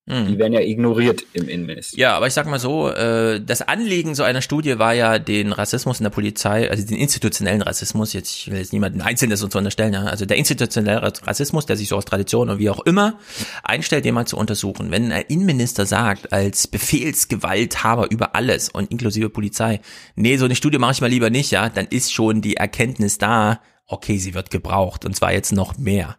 Die 0.08 0.38
werden 0.38 0.52
ja 0.52 0.60
ignoriert 0.60 1.24
im 1.32 1.48
Innenministerium. 1.48 2.00
Ja, 2.00 2.16
aber 2.16 2.28
ich 2.28 2.32
sag 2.32 2.46
mal 2.46 2.60
so, 2.60 2.88
äh, 2.90 3.40
das 3.40 3.62
Anliegen 3.62 4.14
so 4.14 4.22
einer 4.22 4.40
Studie 4.40 4.78
war 4.78 4.94
ja, 4.94 5.18
den 5.18 5.52
Rassismus 5.52 5.98
in 5.98 6.04
der 6.04 6.10
Polizei, 6.10 6.70
also 6.70 6.86
den 6.86 6.96
institutionellen 6.96 7.60
Rassismus, 7.60 8.12
jetzt, 8.12 8.30
ich 8.36 8.48
will 8.48 8.58
jetzt 8.58 8.72
niemanden 8.72 9.00
Einzelnes 9.00 9.40
so 9.40 9.48
zu 9.48 9.58
unterstellen, 9.58 9.94
ja, 9.94 10.04
also 10.04 10.24
der 10.24 10.36
institutionelle 10.36 11.02
Rassismus, 11.02 11.66
der 11.66 11.76
sich 11.76 11.88
so 11.88 11.96
aus 11.96 12.04
Tradition 12.04 12.50
und 12.50 12.60
wie 12.60 12.70
auch 12.70 12.86
immer 12.86 13.18
einstellt, 13.64 14.04
den 14.04 14.14
mal 14.14 14.26
zu 14.28 14.36
untersuchen. 14.36 14.92
Wenn 14.92 15.10
ein 15.10 15.24
Innenminister 15.26 15.86
sagt, 15.86 16.32
als 16.32 16.68
Befehlsgewalthaber 16.68 18.08
über 18.08 18.36
alles 18.36 18.68
und 18.68 18.92
inklusive 18.92 19.28
Polizei, 19.28 19.80
nee, 20.14 20.36
so 20.36 20.44
eine 20.44 20.54
Studie 20.54 20.78
mache 20.78 20.92
ich 20.92 21.00
mal 21.00 21.10
lieber 21.10 21.30
nicht, 21.30 21.50
ja, 21.50 21.68
dann 21.68 21.86
ist 21.86 22.12
schon 22.12 22.42
die 22.42 22.54
Erkenntnis 22.54 23.18
da, 23.18 23.60
okay, 23.88 24.18
sie 24.18 24.34
wird 24.34 24.52
gebraucht 24.52 25.04
und 25.04 25.16
zwar 25.16 25.32
jetzt 25.32 25.50
noch 25.50 25.78
mehr. 25.78 26.16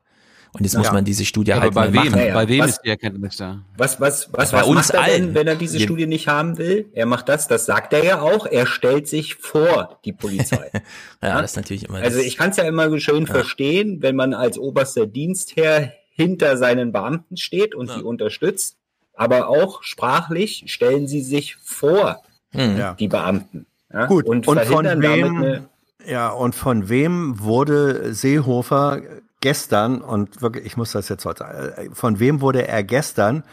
Und 0.58 0.64
jetzt 0.64 0.76
muss 0.77 0.88
Ja. 0.88 0.94
man 0.94 1.06
diese 1.06 1.24
Studie 1.26 1.53
Aber 1.53 1.61
halt 1.64 1.74
bei 1.74 1.82
mal 1.90 1.94
wem? 1.94 2.11
machen. 2.11 2.34
Bei 2.34 2.48
wem 2.48 2.64
Was- 2.64 2.69
ist 2.72 2.82
die 2.84 2.90
Erkenntnis 2.90 3.38
da? 3.38 3.60
Was, 3.77 4.00
was, 4.02 4.30
was, 4.34 4.52
Bei 4.52 4.60
was 4.60 4.68
uns 4.68 4.76
macht 4.76 4.94
er 4.94 5.03
denn, 5.03 5.24
allen. 5.26 5.36
wenn 5.36 5.48
er 5.48 5.56
diese 5.56 5.80
Studie 5.80 6.08
nicht 6.08 6.27
haben 6.27 6.58
will? 6.58 6.88
Er 6.94 7.06
macht 7.06 7.30
das, 7.30 7.48
das 7.48 7.66
sagt 7.66 7.94
er 7.94 8.03
ja 8.03 8.22
auch. 8.22 8.45
Er 8.45 8.66
stellt 8.66 9.08
sich 9.08 9.36
vor 9.36 10.00
die 10.06 10.14
Polizei. 10.14 10.72
ja, 11.22 11.42
das 11.42 11.52
ist 11.52 11.58
natürlich 11.58 11.88
immer 11.88 12.00
Also 12.00 12.19
ich 12.19 12.38
kann 12.38 12.50
es 12.50 12.58
ja 12.58 12.64
immer 12.64 13.00
schön 13.00 13.27
verstehen, 13.27 14.02
wenn 14.02 14.16
man 14.16 14.34
als 14.34 14.58
oberster 14.58 15.06
Dienstherr 15.06 15.92
hinter 16.10 16.58
seinen 16.58 16.92
Beamten 16.92 17.38
steht 17.38 17.76
und 17.76 17.92
sie 17.92 18.02
unterstützt. 18.02 18.77
Aber 19.14 19.50
auch 19.50 19.84
sprachlich 19.84 20.64
stellen 20.68 21.08
sie 21.08 21.22
sich 21.22 21.56
vor 21.64 22.22
Ja. 22.53 22.94
die 22.95 23.08
Beamten. 23.08 23.66
Ja? 23.94 24.06
Gut, 24.08 24.26
und, 24.26 24.48
und, 24.48 24.60
von 24.61 24.86
wem, 25.02 25.38
eine, 25.44 25.69
ja, 26.08 26.30
und 26.30 26.56
von 26.56 26.90
wem 26.90 27.40
wurde 27.40 28.14
Seehofer 28.14 29.02
gestern, 29.41 30.01
und 30.01 30.41
wirklich, 30.41 30.66
ich 30.66 30.77
muss 30.77 30.91
das 30.91 31.09
jetzt 31.09 31.25
heute, 31.25 31.43
äh, 31.77 31.90
von 31.93 32.19
wem 32.19 32.41
wurde 32.41 32.67
er 32.67 32.83
gestern 32.83 33.43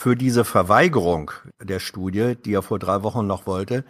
für 0.00 0.16
diese 0.16 0.44
Verweigerung 0.44 1.30
der 1.62 1.78
Studie, 1.80 2.34
die 2.36 2.54
er 2.54 2.62
vor 2.62 2.78
drei 2.78 3.02
Wochen 3.02 3.26
noch 3.26 3.46
wollte, 3.46 3.84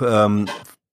ähm, 0.00 0.46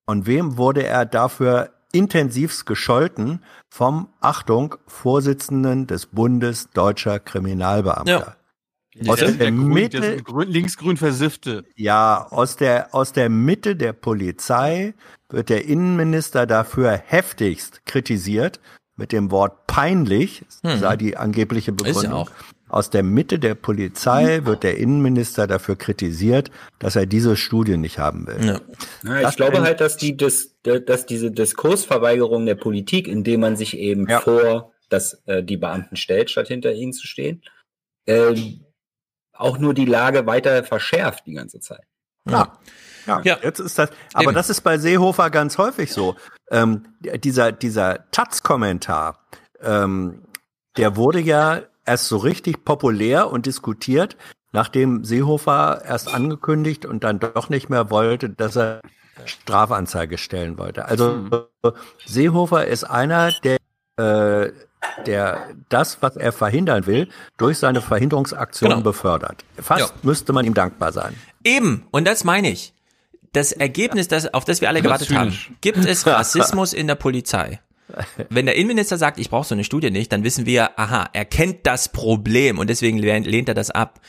von 0.10 0.26
wem 0.26 0.58
wurde 0.58 0.86
er 0.86 1.06
dafür 1.06 1.72
intensivst 1.92 2.66
gescholten? 2.66 3.44
Vom, 3.74 4.10
Achtung, 4.22 4.76
Vorsitzenden 4.88 5.88
des 5.88 6.08
Bundes 6.08 6.70
deutscher 6.72 7.20
Kriminalbeamter. 7.20 8.36
Ja. 8.96 9.12
Aus 9.12 9.20
Der- 9.20 9.32
der, 9.32 9.52
Mitte, 9.52 10.00
der 10.00 10.22
Grün- 10.22 10.48
linksgrün 10.48 10.96
versiffte. 10.96 11.66
ja, 11.76 12.28
aus 12.30 12.56
der, 12.56 12.96
aus 12.96 13.12
der 13.12 13.30
Mitte 13.30 13.76
der 13.76 13.92
Polizei 13.92 14.94
wird 15.30 15.50
der 15.50 15.66
Innenminister 15.66 16.46
dafür 16.46 16.92
heftigst 16.94 17.86
kritisiert, 17.86 18.62
mit 18.96 19.12
dem 19.12 19.32
Wort 19.32 19.68
peinlich, 19.68 20.44
Hm. 20.64 20.80
sei 20.80 20.96
die 20.98 21.18
angebliche 21.18 21.72
Begründung. 21.74 22.14
auch. 22.14 22.32
Aus 22.68 22.90
der 22.90 23.04
Mitte 23.04 23.38
der 23.40 23.54
Polizei 23.56 24.42
wird 24.44 24.64
der 24.64 24.78
Innenminister 24.78 25.46
dafür 25.48 25.76
kritisiert, 25.76 26.50
dass 26.80 26.96
er 26.96 27.06
diese 27.06 27.36
Studie 27.38 27.78
nicht 27.78 28.00
haben 28.00 28.26
will. 28.26 28.44
Ja. 28.46 28.60
Das 29.22 29.32
ich 29.32 29.38
glaube 29.38 29.62
halt, 29.62 29.82
dass 29.82 29.98
die, 29.98 30.18
das, 30.18 30.56
dass 30.64 31.06
diese 31.06 31.30
Diskursverweigerung 31.32 32.46
der 32.46 32.56
Politik, 32.56 33.08
indem 33.08 33.42
man 33.42 33.56
sich 33.56 33.78
eben 33.78 34.08
Ja. 34.10 34.20
vor 34.20 34.72
das, 34.90 35.22
äh, 35.26 35.44
die 35.44 35.58
Beamten 35.58 35.96
stellt, 35.96 36.32
statt 36.32 36.48
hinter 36.48 36.74
ihnen 36.74 36.94
zu 36.94 37.06
stehen, 37.08 37.44
ähm, 38.08 38.62
auch 39.34 39.58
nur 39.58 39.74
die 39.74 39.86
Lage 39.86 40.26
weiter 40.26 40.64
verschärft 40.64 41.26
die 41.28 41.34
ganze 41.34 41.60
Zeit. 41.60 41.84
Ja. 42.28 42.58
Ja, 43.06 43.22
Ja. 43.24 43.38
jetzt 43.44 43.60
ist 43.60 43.78
das, 43.78 43.90
aber 44.14 44.24
Eben. 44.26 44.34
das 44.34 44.50
ist 44.50 44.62
bei 44.62 44.78
Seehofer 44.80 45.30
ganz 45.30 45.58
häufig 45.60 45.92
so. 45.94 46.16
Ähm, 46.52 46.86
dieser, 47.24 47.52
dieser 47.52 48.10
Taz-Kommentar, 48.12 49.20
ähm, 49.62 50.22
der 50.78 50.96
wurde 50.96 51.20
ja 51.20 51.62
erst 51.86 52.08
so 52.08 52.18
richtig 52.18 52.66
populär 52.66 53.32
und 53.32 53.46
diskutiert, 53.46 54.16
nachdem 54.52 55.04
Seehofer 55.04 55.82
erst 55.86 56.14
angekündigt 56.14 56.86
und 56.86 57.04
dann 57.04 57.20
doch 57.20 57.50
nicht 57.50 57.70
mehr 57.70 57.90
wollte, 57.90 58.30
dass 58.30 58.56
er 58.56 58.82
Strafanzeige 59.26 60.18
stellen 60.18 60.58
wollte. 60.58 60.86
Also 60.86 61.48
Seehofer 62.06 62.68
ist 62.68 62.84
einer, 62.84 63.32
der, 63.44 63.58
äh, 63.98 64.52
der 65.06 65.48
das, 65.70 66.02
was 66.02 66.16
er 66.16 66.32
verhindern 66.32 66.86
will, 66.86 67.10
durch 67.38 67.58
seine 67.58 67.82
Verhinderungsaktion 67.82 68.70
Genau. 68.70 68.82
befördert. 68.84 69.44
Fast 69.58 69.80
Ja. 69.90 69.96
müsste 70.04 70.32
man 70.34 70.46
ihm 70.46 70.54
dankbar 70.54 70.92
sein. 70.92 71.16
Eben, 71.44 71.88
und 71.92 72.06
das 72.06 72.24
meine 72.24 72.52
ich. 72.52 72.74
Das 73.36 73.52
Ergebnis, 73.52 74.08
das, 74.08 74.34
auf 74.34 74.46
das 74.46 74.62
wir 74.62 74.70
alle 74.70 74.82
gewartet 74.82 75.14
haben. 75.14 75.38
Gibt 75.60 75.84
es 75.86 76.08
Rassismus 76.08 76.72
in 76.72 76.88
der 76.88 76.96
Polizei? 76.96 77.60
Wenn 78.30 78.46
der 78.46 78.56
Innenminister 78.56 78.98
sagt, 78.98 79.20
ich 79.20 79.30
brauche 79.30 79.46
so 79.46 79.56
eine 79.56 79.64
Studie 79.64 79.92
nicht, 79.92 80.12
dann 80.12 80.24
wissen 80.24 80.46
wir, 80.46 80.80
aha, 80.80 81.10
er 81.14 81.26
kennt 81.26 81.68
das 81.68 81.90
Problem 81.90 82.58
und 82.58 82.70
deswegen 82.70 82.98
lehnt 82.98 83.28
lehnt 83.28 83.50
er 83.50 83.54
das 83.54 83.72
ab. 83.72 84.00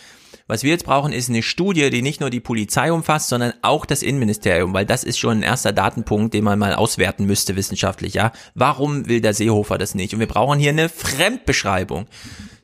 Was 0.49 0.63
wir 0.63 0.71
jetzt 0.71 0.85
brauchen, 0.85 1.13
ist 1.13 1.29
eine 1.29 1.43
Studie, 1.43 1.91
die 1.91 2.03
nicht 2.03 2.21
nur 2.21 2.31
die 2.31 2.39
Polizei 2.39 2.93
umfasst, 2.93 3.29
sondern 3.31 3.53
auch 3.63 3.85
das 3.85 4.03
Innenministerium, 4.05 4.73
weil 4.73 4.87
das 4.87 5.03
ist 5.03 5.19
schon 5.19 5.39
ein 5.39 5.43
erster 5.43 5.73
Datenpunkt, 5.73 6.35
den 6.35 6.45
man 6.45 6.57
mal 6.57 6.75
auswerten 6.75 7.27
müsste 7.27 7.57
wissenschaftlich, 7.57 8.15
ja. 8.15 8.31
Warum 8.55 9.09
will 9.09 9.21
der 9.21 9.35
Seehofer 9.35 9.77
das 9.77 9.97
nicht? 9.97 10.15
Und 10.15 10.21
wir 10.21 10.29
brauchen 10.29 10.61
hier 10.61 10.71
eine 10.71 10.89
Fremdbeschreibung. 10.89 12.07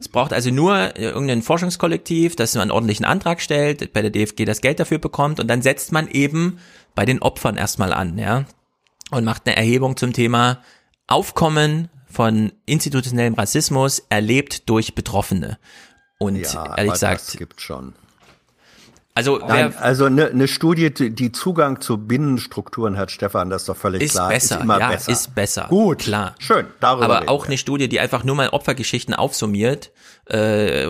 Es 0.03 0.09
braucht 0.09 0.33
also 0.33 0.51
nur 0.51 0.97
äh, 0.97 1.05
irgendein 1.05 1.43
Forschungskollektiv, 1.43 2.35
das 2.35 2.57
einen 2.57 2.73
ordentlichen 2.73 3.07
Antrag 3.07 3.41
stellt, 3.41 3.93
bei 3.93 4.03
der 4.03 4.11
DFG 4.11 4.45
das 4.45 4.61
Geld 4.61 4.81
dafür 4.81 4.99
bekommt 4.99 5.39
und 5.39 5.47
dann 5.47 5.63
setzt 5.63 5.93
man 5.93 6.09
eben 6.09 6.59
bei 6.97 7.05
den 7.05 7.23
Opfern 7.23 7.57
erstmal 7.57 7.93
an, 7.93 8.19
ja. 8.19 8.45
Und 9.13 9.25
macht 9.25 9.47
eine 9.47 9.57
Erhebung 9.57 9.97
zum 9.97 10.13
Thema 10.13 10.61
Aufkommen 11.07 11.89
von 12.09 12.51
institutionellem 12.67 13.35
Rassismus 13.35 14.03
erlebt 14.09 14.69
durch 14.69 14.97
Betroffene. 14.97 15.59
Und 16.19 16.37
Ja, 16.37 16.77
ehrlich 16.77 16.95
gesagt, 16.95 17.21
das 17.29 17.37
gibt 17.37 17.61
schon. 17.61 17.95
Also 19.15 19.39
Nein, 19.39 19.75
also 19.79 20.07
eine 20.07 20.33
ne 20.33 20.49
Studie, 20.49 20.93
die 20.93 21.11
die 21.15 21.33
Zugang 21.33 21.81
zu 21.81 21.99
Binnenstrukturen 21.99 22.97
hat, 22.97 23.11
Stefan, 23.11 23.51
das 23.51 23.63
ist 23.63 23.69
doch 23.69 23.77
völlig 23.77 24.03
ist 24.03 24.13
klar. 24.13 24.29
besser, 24.31 24.57
ist 24.57 24.63
immer 24.63 24.79
ja, 24.81 24.89
besser. 24.91 25.13
ist 25.13 25.35
besser. 25.35 25.67
Gut, 25.69 25.99
klar. 26.01 26.35
Schön, 26.39 26.67
darüber 26.81 27.05
Aber 27.05 27.29
auch 27.29 27.45
wir. 27.45 27.49
eine 27.49 27.59
Studie, 27.59 27.89
die 27.89 28.01
einfach 28.01 28.25
nur 28.25 28.35
mal 28.37 28.49
Opfergeschichten 28.49 29.15
aufsummiert, 29.15 29.91
äh, 30.27 30.37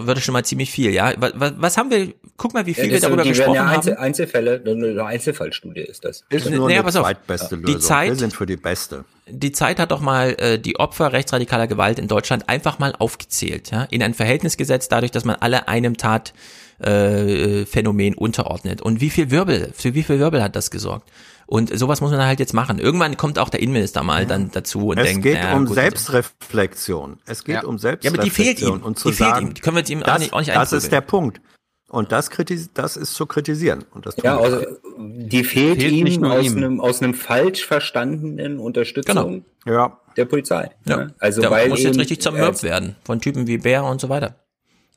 würde 0.06 0.20
schon 0.20 0.34
mal 0.34 0.44
ziemlich 0.44 0.70
viel, 0.70 0.90
ja. 0.92 1.12
Was, 1.16 1.54
was 1.56 1.76
haben 1.76 1.90
wir, 1.90 2.12
guck 2.36 2.54
mal, 2.54 2.66
wie 2.66 2.74
viel 2.74 2.84
Ja, 2.84 2.90
wir 2.90 2.96
das, 3.00 3.02
darüber 3.02 3.22
die 3.22 3.30
werden 3.30 3.38
gesprochen 3.38 3.54
ja 3.56 3.66
Einzel, 3.66 3.94
haben. 3.96 4.02
Einzelfälle, 4.02 4.62
eine 4.66 5.04
Einzelfallstudie 5.04 5.80
ist 5.80 6.04
das. 6.04 6.24
ist 6.28 6.50
nur 6.50 6.68
naja, 6.68 6.80
eine 6.80 6.84
pass 6.84 6.96
auf. 6.96 7.02
zweitbeste 7.04 7.56
Die 7.56 7.62
Lösung. 7.64 7.80
Zeit- 7.80 8.08
wir 8.10 8.16
sind 8.16 8.34
für 8.34 8.46
die 8.46 8.56
beste. 8.56 9.04
Die 9.26 9.52
Zeit 9.52 9.78
hat 9.78 9.90
doch 9.90 10.00
mal 10.00 10.30
äh, 10.38 10.58
die 10.58 10.78
Opfer 10.78 11.12
rechtsradikaler 11.12 11.66
Gewalt 11.66 11.98
in 11.98 12.08
Deutschland 12.08 12.48
einfach 12.48 12.78
mal 12.78 12.92
aufgezählt, 12.98 13.70
ja, 13.70 13.84
in 13.84 14.02
ein 14.02 14.14
Verhältnis 14.14 14.56
gesetzt, 14.56 14.92
dadurch, 14.92 15.10
dass 15.12 15.24
man 15.24 15.36
alle 15.36 15.66
einem 15.68 15.96
Tatphänomen 15.96 16.42
äh, 16.82 17.66
Phänomen 17.66 18.14
unterordnet. 18.14 18.82
Und 18.82 19.00
wie 19.00 19.10
viel 19.10 19.30
Wirbel, 19.30 19.72
für 19.74 19.94
wie 19.94 20.02
viel 20.02 20.18
Wirbel 20.18 20.42
hat 20.42 20.56
das 20.56 20.70
gesorgt? 20.70 21.08
Und 21.46 21.76
sowas 21.78 22.00
muss 22.00 22.10
man 22.12 22.24
halt 22.24 22.40
jetzt 22.40 22.54
machen. 22.54 22.78
Irgendwann 22.78 23.16
kommt 23.16 23.38
auch 23.38 23.50
der 23.50 23.60
Innenminister 23.60 24.02
mal 24.02 24.26
dann 24.26 24.50
dazu 24.52 24.88
und 24.88 24.98
Es 24.98 25.04
denkt, 25.08 25.22
geht 25.24 25.34
naja, 25.34 25.56
um 25.56 25.66
gut, 25.66 25.74
Selbstreflexion. 25.74 27.18
Es 27.26 27.44
geht 27.44 27.56
Ja. 27.56 27.64
um 27.64 27.76
Ja, 27.76 27.90
aber 27.90 28.00
die 28.22 28.30
Selbstreflexion. 28.30 28.70
fehlt 28.70 28.80
ihm. 28.80 28.86
Und 28.86 28.98
zu 28.98 29.08
Die 29.10 29.14
fehlt 29.16 29.30
sagen, 29.30 29.46
ihm. 29.48 29.54
Die 29.54 29.60
können 29.60 29.76
wir 29.76 29.80
jetzt 29.80 29.90
ihm 29.90 30.02
auch 30.02 30.06
das, 30.06 30.18
nicht, 30.20 30.32
auch 30.32 30.38
nicht 30.40 30.54
das 30.54 30.72
ist 30.72 30.92
der 30.92 31.00
Punkt. 31.00 31.40
Und 31.88 32.10
das, 32.10 32.30
kritis 32.30 32.70
das 32.72 32.96
ist 32.96 33.14
zu 33.14 33.26
kritisieren. 33.26 33.84
Und 33.92 34.06
das 34.06 34.16
Ja, 34.22 34.38
also 34.38 34.62
die 34.98 35.44
fehlt, 35.44 35.80
Fehlt 35.82 35.92
nicht 35.92 36.16
ihm 36.16 36.22
nur 36.22 36.32
aus 36.32 36.46
ihm. 36.46 36.56
einem, 36.56 36.80
aus 36.80 37.02
einem 37.02 37.12
falsch 37.12 37.66
verstandenen 37.66 38.58
Unterstützung 38.58 39.44
ja. 39.66 39.98
der 40.16 40.24
Polizei. 40.24 40.70
Ja. 40.86 40.96
ne? 40.96 41.14
Also 41.18 41.42
der 41.42 41.50
weil 41.50 41.68
muss 41.68 41.82
jetzt 41.82 41.98
richtig 41.98 42.22
zermürbt 42.22 42.62
werden 42.62 42.96
von 43.04 43.20
Typen 43.20 43.46
wie 43.46 43.58
Bär 43.58 43.84
und 43.84 44.00
so 44.00 44.08
weiter. 44.08 44.36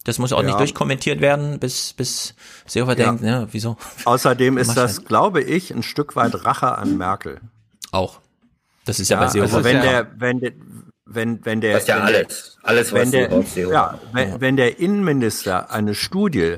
Das 0.05 0.17
muss 0.19 0.31
auch 0.31 0.41
nicht 0.43 0.51
Ja. 0.53 0.57
durchkommentiert 0.57 1.19
werden, 1.19 1.59
bis, 1.59 1.91
bis 1.93 2.33
Seehofer 2.65 2.97
Ja. 2.97 3.05
denkt, 3.11 3.23
ja, 3.23 3.47
wieso? 3.51 3.75
Außerdem 4.05 4.57
ist 4.59 4.75
das, 4.77 4.97
halt. 4.99 5.07
glaube 5.07 5.41
ich, 5.41 5.71
ein 5.71 5.83
Stück 5.83 6.15
weit 6.15 6.45
Rache 6.45 6.77
an 6.77 6.97
Merkel. 6.97 7.41
Auch. 7.91 8.21
Das 8.85 8.99
ist 8.99 9.09
ja, 9.09 9.17
Ja, 9.17 9.23
bei 9.25 9.29
Seehofer. 9.31 9.55
also 9.57 9.63
wenn 9.67 9.75
ja- 9.77 9.81
der, 9.81 10.07
wenn 10.17 10.39
der, 10.39 10.51
wenn, 11.07 11.45
wenn 11.45 11.61
der, 11.61 11.73
Das 11.73 11.83
ist 11.83 11.87
ja 11.89 11.97
wenn 11.97 12.05
der- 12.07 12.15
alles. 12.21 12.57
Alles, 12.63 12.93
was 12.93 13.01
wenn 13.01 13.11
der, 13.11 13.67
ja, 13.69 13.99
wenn, 14.13 14.41
wenn 14.41 14.55
der 14.57 14.79
Innenminister 14.79 15.69
eine 15.71 15.93
Studie, 15.95 16.57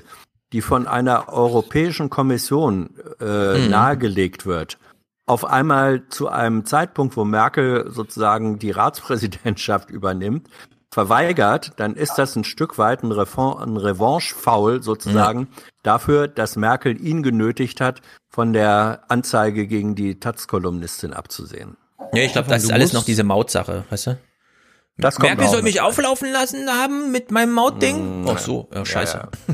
die 0.53 0.61
von 0.61 0.87
einer 0.87 1.27
Europäischen 1.29 2.09
Kommission 2.09 2.91
äh, 3.19 3.57
Mhm. 3.59 3.69
nahegelegt 3.69 4.45
wird, 4.45 4.77
auf 5.25 5.43
einmal 5.43 6.03
zu 6.09 6.29
einem 6.29 6.65
Zeitpunkt, 6.65 7.17
wo 7.17 7.25
Merkel 7.25 7.91
sozusagen 7.91 8.59
die 8.59 8.71
Ratspräsidentschaft 8.71 9.89
übernimmt, 9.89 10.47
verweigert, 10.97 11.73
dann 11.75 11.93
ist 11.93 12.15
das 12.15 12.35
ein 12.35 12.43
Stück 12.43 12.79
weit 12.79 13.03
ein, 13.03 13.11
Refon- 13.11 13.61
ein 13.61 13.77
Revanche-Foul 13.77 14.81
sozusagen 14.81 15.47
dafür, 15.83 16.27
dass 16.27 16.55
Merkel 16.55 16.99
ihn 16.99 17.21
genötigt 17.21 17.81
hat, 17.81 18.01
von 18.27 18.51
der 18.51 19.01
Anzeige 19.07 19.67
gegen 19.67 19.93
die 19.93 20.19
Taz-Kolumnistin 20.19 21.13
abzusehen. 21.13 21.77
Ja, 22.13 22.23
ich 22.23 22.31
glaube, 22.31 22.49
das 22.49 22.63
ist 22.63 22.71
alles 22.71 22.93
noch 22.93 23.05
diese 23.05 23.23
Mautsache, 23.23 23.85
weißt 23.91 24.07
du? 24.07 24.17
Das 24.97 25.17
kommt 25.17 25.27
Merkel 25.37 25.47
soll 25.49 25.61
mich 25.61 25.81
auflaufen 25.81 26.31
lassen 26.31 26.67
haben 26.67 27.11
mit 27.11 27.29
meinem 27.29 27.53
Mautding? 27.53 28.25
Ach 28.27 28.39
so, 28.39 28.67
ja, 28.73 28.83
scheiße. 28.83 29.17
ja. 29.17 29.53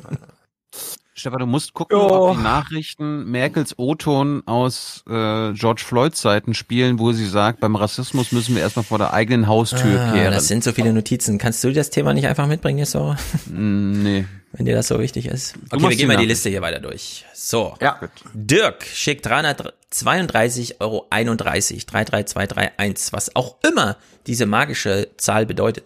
Stefan, 1.15 1.39
du 1.39 1.45
musst 1.45 1.73
gucken, 1.73 1.95
Jo. 1.97 2.29
ob 2.31 2.37
die 2.37 2.43
Nachrichten 2.43 3.25
Merkels 3.29 3.77
O-Ton 3.77 4.41
aus 4.47 5.03
äh, 5.07 5.53
George 5.53 5.83
Floyds 5.85 6.21
Zeiten 6.21 6.55
spielen, 6.55 6.97
wo 6.97 7.11
sie 7.11 7.27
sagt, 7.27 7.59
beim 7.59 7.75
Rassismus 7.75 8.31
müssen 8.31 8.55
wir 8.55 8.63
erstmal 8.63 8.83
vor 8.83 8.97
der 8.97 9.13
eigenen 9.13 9.45
Haustür 9.47 10.01
Ah, 10.01 10.11
kehren. 10.13 10.33
das 10.33 10.47
sind 10.47 10.63
so 10.63 10.71
viele 10.71 10.91
Notizen. 10.91 11.37
Kannst 11.37 11.63
du 11.63 11.71
das 11.71 11.91
Thema 11.91 12.13
nicht 12.15 12.25
einfach 12.27 12.47
mitbringen, 12.47 12.85
so? 12.85 13.15
Mm, 13.45 14.01
nee. 14.01 14.25
Wenn 14.53 14.65
dir 14.65 14.75
das 14.75 14.87
so 14.87 14.99
wichtig 14.99 15.27
ist. 15.27 15.53
Okay, 15.71 15.81
wir 15.83 15.89
gehen 15.89 15.97
die 15.99 16.05
mal 16.07 16.17
die. 16.17 16.25
Liste 16.25 16.49
hier 16.49 16.61
weiter 16.61 16.79
durch. 16.79 17.25
So. 17.33 17.75
Ja. 17.81 17.99
Dirk 18.33 18.83
schickt 18.83 19.27
332,31 19.27 20.75
Euro, 20.79 21.05
33231, 21.11 23.13
was 23.13 23.35
auch 23.35 23.55
immer 23.67 23.97
diese 24.27 24.45
magische 24.45 25.09
Zahl 25.17 25.45
bedeutet. 25.45 25.85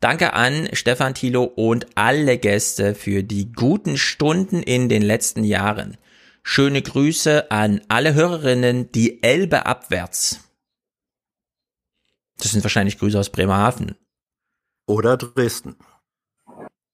Danke 0.00 0.34
an 0.34 0.68
Stefan 0.72 1.14
Thilo 1.14 1.44
und 1.44 1.86
alle 1.94 2.38
Gäste 2.38 2.94
für 2.94 3.22
die 3.22 3.52
guten 3.52 3.96
Stunden 3.96 4.62
in 4.62 4.88
den 4.88 5.02
letzten 5.02 5.42
Jahren. 5.44 5.96
Schöne 6.42 6.82
Grüße 6.82 7.50
an 7.50 7.80
alle 7.88 8.14
Hörerinnen, 8.14 8.92
die 8.92 9.22
Elbe 9.22 9.66
abwärts. 9.66 10.40
Das 12.38 12.52
sind 12.52 12.62
wahrscheinlich 12.62 12.98
Grüße 12.98 13.18
aus 13.18 13.30
Bremerhaven 13.30 13.96
Oder 14.86 15.16
Dresden. 15.16 15.76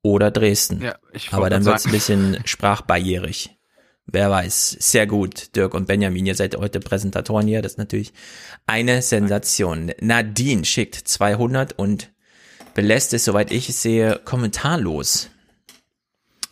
oder 0.02 0.30
Dresden. 0.30 0.80
Ja, 0.80 0.96
ich 1.12 1.32
Aber 1.32 1.50
dann 1.50 1.64
wird 1.64 1.78
es 1.78 1.86
ein 1.86 1.92
bisschen 1.92 2.38
sprachbarrierig. 2.46 3.58
Wer 4.06 4.30
weiß. 4.30 4.76
Sehr 4.80 5.06
gut, 5.06 5.54
Dirk 5.54 5.74
und 5.74 5.86
Benjamin, 5.86 6.26
ihr 6.26 6.34
seid 6.34 6.56
heute 6.56 6.80
Präsentatoren 6.80 7.46
hier. 7.46 7.62
Das 7.62 7.72
ist 7.72 7.78
natürlich 7.78 8.12
eine 8.66 9.00
Sensation. 9.02 9.92
Nadine 10.00 10.64
schickt 10.64 10.96
200 10.96 11.78
und 11.78 12.11
belässt 12.74 13.12
es, 13.14 13.24
soweit 13.24 13.50
ich 13.50 13.68
es 13.68 13.82
sehe, 13.82 14.20
kommentarlos. 14.24 15.30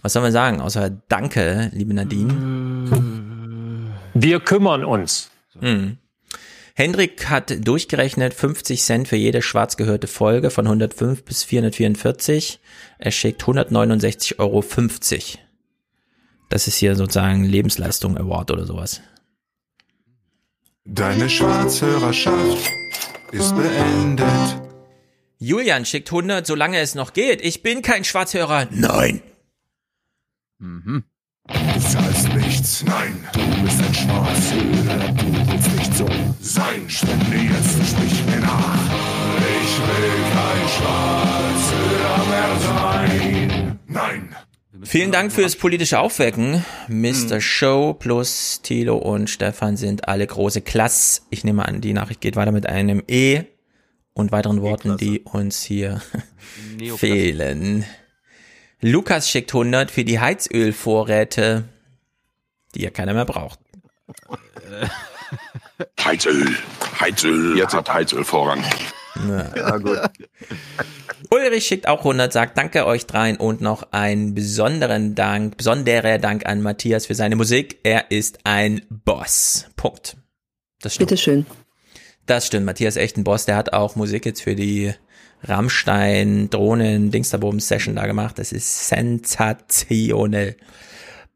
Was 0.03 0.15
soll 0.15 0.23
man 0.23 0.33
sagen, 0.33 0.61
außer 0.61 0.91
Danke, 1.09 1.71
liebe 1.75 1.95
Nadine? 1.95 3.91
Wir 4.15 4.41
kümmern 4.41 4.85
uns. 4.85 5.31
Hm. 5.59 5.99
Hendrik 6.75 7.29
hat 7.29 7.67
durchgerechnet 7.67 8.33
50 8.33 8.83
Cent 8.83 9.09
für 9.09 9.17
jede 9.17 9.43
schwarz 9.43 9.77
gehörte 9.77 10.07
Folge 10.07 10.51
von 10.51 10.67
105 10.67 11.25
bis 11.25 11.45
444. 11.45 12.61
Er 12.99 13.11
schickt 13.11 13.43
169,50 13.43 14.39
Euro. 14.39 14.65
Das 16.49 16.67
ist 16.67 16.77
hier 16.77 16.97
sozusagen 16.97 17.45
Lebensleistung 17.45 18.17
Award 18.17 18.51
oder 18.51 18.65
sowas. 18.65 19.03
Deine 20.85 21.29
Schwarzhörerschaft 21.29 22.71
ist 23.33 23.55
beendet. 23.55 24.70
Julian 25.43 25.87
schickt 25.87 26.13
100, 26.13 26.47
solange 26.47 26.79
es 26.81 26.95
noch 26.95 27.15
geht. 27.15 27.43
Ich 27.43 27.63
bin 27.63 27.81
kein 27.81 28.05
Schwarzhörer. 28.05 28.69
Nein. 28.71 29.23
Mhm. 30.59 31.05
Du 31.49 31.81
zahlst 31.81 32.35
nichts, 32.35 32.85
nein, 32.85 33.27
du 33.33 33.63
bist 33.63 33.81
ein 33.81 33.95
Schwarzhörer, 33.95 35.13
du 35.15 35.51
willst 35.51 35.77
nicht 35.79 35.95
so 35.95 36.07
sein. 36.43 36.89
Spende 36.89 37.37
jetzt 37.39 37.75
und 37.75 37.87
sprich 37.87 38.23
mir 38.27 38.41
nach. 38.41 38.93
Ich 39.63 39.79
will 39.79 40.13
kein 40.35 40.69
Schwarzhörer 40.77 42.27
mehr 42.29 42.61
sein. 42.61 43.79
Nein. 43.87 44.37
Vielen 44.83 45.11
Dank 45.11 45.33
fürs 45.33 45.57
politische 45.57 46.01
Aufwecken. 46.01 46.67
Mr. 46.89 47.37
Mhm. 47.37 47.41
Show 47.41 47.95
plus 47.95 48.61
Thilo 48.63 48.99
und 48.99 49.31
Stefan 49.31 49.79
sind 49.79 50.07
alle 50.07 50.27
große 50.27 50.61
Klass. 50.61 51.27
Ich 51.31 51.45
nehme 51.45 51.67
an, 51.67 51.81
die 51.81 51.95
Nachricht 51.95 52.21
geht 52.21 52.37
weiter 52.37 52.53
mit 52.53 52.67
einem 52.67 53.03
E 53.09 53.45
und 54.15 54.33
weiteren 54.33 54.63
Worten, 54.63 54.97
die 54.97 55.21
uns 55.21 55.63
hier 55.63 56.01
fehlen. 56.97 57.85
Lukas 58.81 59.29
schickt 59.29 59.53
100 59.53 59.91
für 59.91 60.05
die 60.05 60.21
Heizölvorräte, 60.21 61.65
die 62.75 62.83
ja 62.83 62.91
keiner 62.91 63.15
mehr 63.15 63.25
braucht. 63.27 63.59
Heizöl, 66.05 66.57
Heizöl, 66.99 67.57
jetzt 67.57 67.75
hat 67.75 67.93
Heizöl 67.93 68.25
Vorrang. 68.25 68.65
Ja, 69.29 69.77
gut. 69.79 69.99
Ulrich 71.31 71.67
schickt 71.67 71.87
auch 71.87 71.99
100, 71.99 72.33
sagt 72.33 72.59
danke 72.59 72.87
euch 72.87 73.07
dreien 73.07 73.37
und 73.37 73.61
noch 73.61 73.93
einen 73.93 74.35
besonderen 74.35 75.15
Dank, 75.15 75.57
besonderer 75.57 76.19
Dank 76.19 76.47
an 76.47 76.63
Matthias 76.63 77.07
für 77.07 77.15
seine 77.15 77.37
Musik. 77.37 77.79
Er 77.83 78.11
ist 78.11 78.41
ein 78.45 78.83
Boss. 78.89 79.69
Punkt. 79.77 80.17
Das 80.81 80.95
stimmt. 80.95 81.11
Bitteschön. 81.11 81.47
Das 82.31 82.47
stimmt. 82.47 82.65
Matthias 82.65 82.95
echt 82.95 83.17
ein 83.17 83.25
Boss. 83.25 83.45
Der 83.47 83.57
hat 83.57 83.73
auch 83.73 83.97
Musik 83.97 84.25
jetzt 84.25 84.43
für 84.43 84.55
die 84.55 84.93
Rammstein 85.43 86.49
Drohnen 86.49 87.11
Dingsterbom 87.11 87.59
Session 87.59 87.97
da 87.97 88.07
gemacht. 88.07 88.39
Das 88.39 88.53
ist 88.53 88.87
sensationell. 88.87 90.55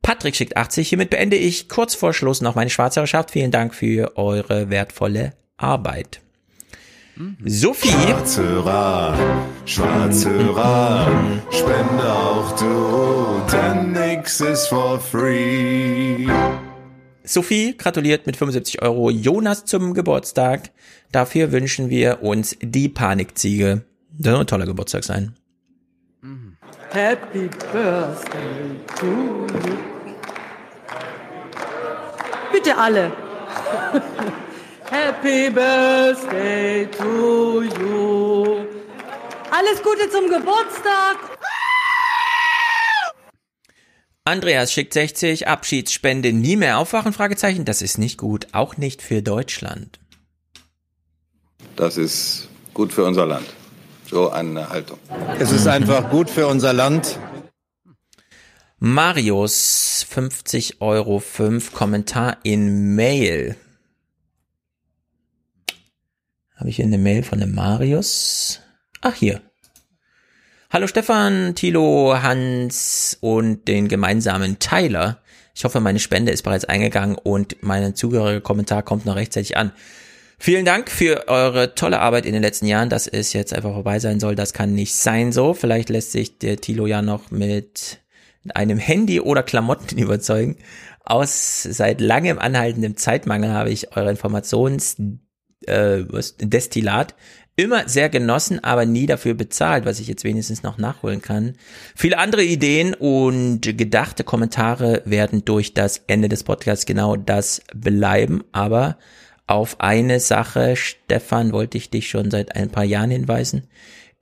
Patrick 0.02 0.36
schickt 0.36 0.56
80. 0.56 0.88
Hiermit 0.88 1.10
beende 1.10 1.34
ich 1.34 1.68
kurz 1.68 1.96
vor 1.96 2.14
Schluss 2.14 2.42
noch 2.42 2.54
meine 2.54 2.70
Schwarzhörerschaft. 2.70 3.32
Vielen 3.32 3.50
Dank 3.50 3.74
für 3.74 4.16
eure 4.16 4.70
wertvolle 4.70 5.32
Arbeit. 5.56 6.20
Sophie. 7.44 7.88
Schwarzhörer, 7.88 9.18
Schwarzhörer, 9.64 11.08
spende 11.50 12.12
auch 12.12 12.54
du, 12.56 13.52
denn 13.52 13.90
nix 13.90 14.40
ist 14.40 14.68
for 14.68 15.00
free. 15.00 16.28
Sophie 17.26 17.74
gratuliert 17.76 18.26
mit 18.26 18.36
75 18.36 18.82
Euro 18.82 19.08
Jonas 19.10 19.64
zum 19.64 19.94
Geburtstag. 19.94 20.70
Dafür 21.10 21.52
wünschen 21.52 21.88
wir 21.88 22.22
uns 22.22 22.56
die 22.60 22.90
Panikziege. 22.90 23.82
Das 24.10 24.32
soll 24.32 24.40
ein 24.42 24.46
toller 24.46 24.66
Geburtstag 24.66 25.04
sein. 25.04 25.34
Happy 26.90 27.48
Birthday 27.72 28.78
to 29.00 29.06
you. 29.06 29.76
Bitte 32.52 32.76
alle. 32.76 33.10
Happy 34.90 35.50
Birthday 35.50 36.86
to 36.86 37.62
you. 37.62 38.66
Alles 39.50 39.82
Gute 39.82 40.10
zum 40.10 40.28
Geburtstag. 40.28 41.16
Andreas 44.26 44.72
schickt 44.72 44.94
60, 44.94 45.48
Abschiedsspende 45.48 46.32
nie 46.32 46.56
mehr 46.56 46.78
aufwachen, 46.78 47.12
Fragezeichen. 47.12 47.66
Das 47.66 47.82
ist 47.82 47.98
nicht 47.98 48.16
gut, 48.16 48.48
auch 48.52 48.78
nicht 48.78 49.02
für 49.02 49.20
Deutschland. 49.20 50.00
Das 51.76 51.98
ist 51.98 52.48
gut 52.72 52.94
für 52.94 53.04
unser 53.04 53.26
Land. 53.26 53.46
So 54.06 54.30
eine 54.30 54.70
Haltung. 54.70 54.98
Es 55.38 55.52
ist 55.52 55.66
einfach 55.66 56.08
gut 56.08 56.30
für 56.30 56.46
unser 56.46 56.72
Land. 56.72 57.18
Marius, 58.78 60.06
50 60.08 60.80
Euro 60.80 61.18
5, 61.18 61.72
Kommentar 61.72 62.38
in 62.44 62.94
Mail. 62.94 63.56
Habe 66.56 66.70
ich 66.70 66.76
hier 66.76 66.86
eine 66.86 66.98
Mail 66.98 67.24
von 67.24 67.40
dem 67.40 67.54
Marius? 67.54 68.60
Ach, 69.02 69.14
hier. 69.14 69.42
Hallo 70.74 70.88
Stefan, 70.88 71.54
Thilo, 71.54 72.20
Hans 72.20 73.16
und 73.20 73.68
den 73.68 73.86
gemeinsamen 73.86 74.58
Tyler. 74.58 75.22
Ich 75.54 75.64
hoffe, 75.64 75.78
meine 75.78 76.00
Spende 76.00 76.32
ist 76.32 76.42
bereits 76.42 76.64
eingegangen 76.64 77.16
und 77.16 77.62
mein 77.62 77.94
zugehöriger 77.94 78.40
Kommentar 78.40 78.82
kommt 78.82 79.06
noch 79.06 79.14
rechtzeitig 79.14 79.56
an. 79.56 79.70
Vielen 80.36 80.64
Dank 80.64 80.90
für 80.90 81.28
eure 81.28 81.76
tolle 81.76 82.00
Arbeit 82.00 82.26
in 82.26 82.32
den 82.32 82.42
letzten 82.42 82.66
Jahren. 82.66 82.90
Dass 82.90 83.06
es 83.06 83.32
jetzt 83.32 83.54
einfach 83.54 83.72
vorbei 83.72 84.00
sein 84.00 84.18
soll, 84.18 84.34
das 84.34 84.52
kann 84.52 84.74
nicht 84.74 84.96
sein 84.96 85.30
so. 85.30 85.54
Vielleicht 85.54 85.90
lässt 85.90 86.10
sich 86.10 86.38
der 86.38 86.56
Thilo 86.56 86.88
ja 86.88 87.02
noch 87.02 87.30
mit 87.30 88.00
einem 88.52 88.78
Handy 88.78 89.20
oder 89.20 89.44
Klamotten 89.44 89.96
überzeugen. 89.98 90.56
Aus 91.04 91.62
seit 91.62 92.00
langem 92.00 92.40
anhaltendem 92.40 92.96
Zeitmangel 92.96 93.52
habe 93.52 93.70
ich 93.70 93.96
eure 93.96 94.10
Informations 94.10 94.96
äh, 95.66 96.02
immer 97.56 97.88
sehr 97.88 98.08
genossen, 98.08 98.62
aber 98.62 98.84
nie 98.84 99.06
dafür 99.06 99.34
bezahlt, 99.34 99.84
was 99.84 100.00
ich 100.00 100.08
jetzt 100.08 100.24
wenigstens 100.24 100.62
noch 100.62 100.78
nachholen 100.78 101.22
kann. 101.22 101.54
Viele 101.94 102.18
andere 102.18 102.42
Ideen 102.42 102.94
und 102.94 103.60
gedachte 103.62 104.24
Kommentare 104.24 105.02
werden 105.04 105.44
durch 105.44 105.74
das 105.74 106.02
Ende 106.06 106.28
des 106.28 106.42
Podcasts 106.44 106.86
genau 106.86 107.16
das 107.16 107.62
bleiben, 107.74 108.42
aber 108.52 108.98
auf 109.46 109.80
eine 109.80 110.20
Sache, 110.20 110.74
Stefan, 110.74 111.52
wollte 111.52 111.78
ich 111.78 111.90
dich 111.90 112.08
schon 112.08 112.30
seit 112.30 112.56
ein 112.56 112.70
paar 112.70 112.84
Jahren 112.84 113.10
hinweisen. 113.10 113.68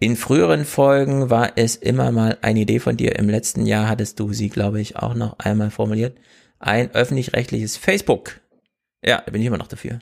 In 0.01 0.17
früheren 0.17 0.65
Folgen 0.65 1.31
war 1.31 1.53
es 1.55 1.77
immer 1.77 2.11
mal 2.11 2.37
eine 2.43 2.61
Idee 2.61 2.81
von 2.81 2.97
dir. 2.97 3.17
Im 3.17 3.29
letzten 3.29 3.67
Jahr 3.67 3.89
hattest 3.89 4.19
du 4.19 4.33
sie, 4.33 4.49
glaube 4.49 4.81
ich, 4.81 4.97
auch 4.97 5.15
noch 5.15 5.39
einmal 5.39 5.71
formuliert. 5.71 6.19
Ein 6.59 6.91
öffentlich-rechtliches 6.91 7.77
Facebook. 7.77 8.41
Ja, 9.05 9.23
da 9.25 9.31
bin 9.31 9.41
ich 9.41 9.47
immer 9.47 9.59
noch 9.59 9.69
dafür. 9.69 10.01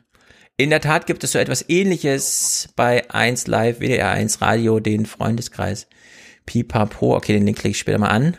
In 0.60 0.68
der 0.68 0.82
Tat 0.82 1.06
gibt 1.06 1.24
es 1.24 1.32
so 1.32 1.38
etwas 1.38 1.64
ähnliches 1.70 2.68
bei 2.76 3.08
1 3.10 3.46
Live, 3.46 3.80
WDR 3.80 4.10
1 4.10 4.42
Radio, 4.42 4.78
den 4.78 5.06
Freundeskreis. 5.06 5.86
Pipapo. 6.44 7.16
Okay, 7.16 7.32
den 7.32 7.46
Link 7.46 7.60
klicke 7.60 7.70
ich 7.70 7.78
später 7.78 7.96
mal 7.96 8.08
an. 8.08 8.36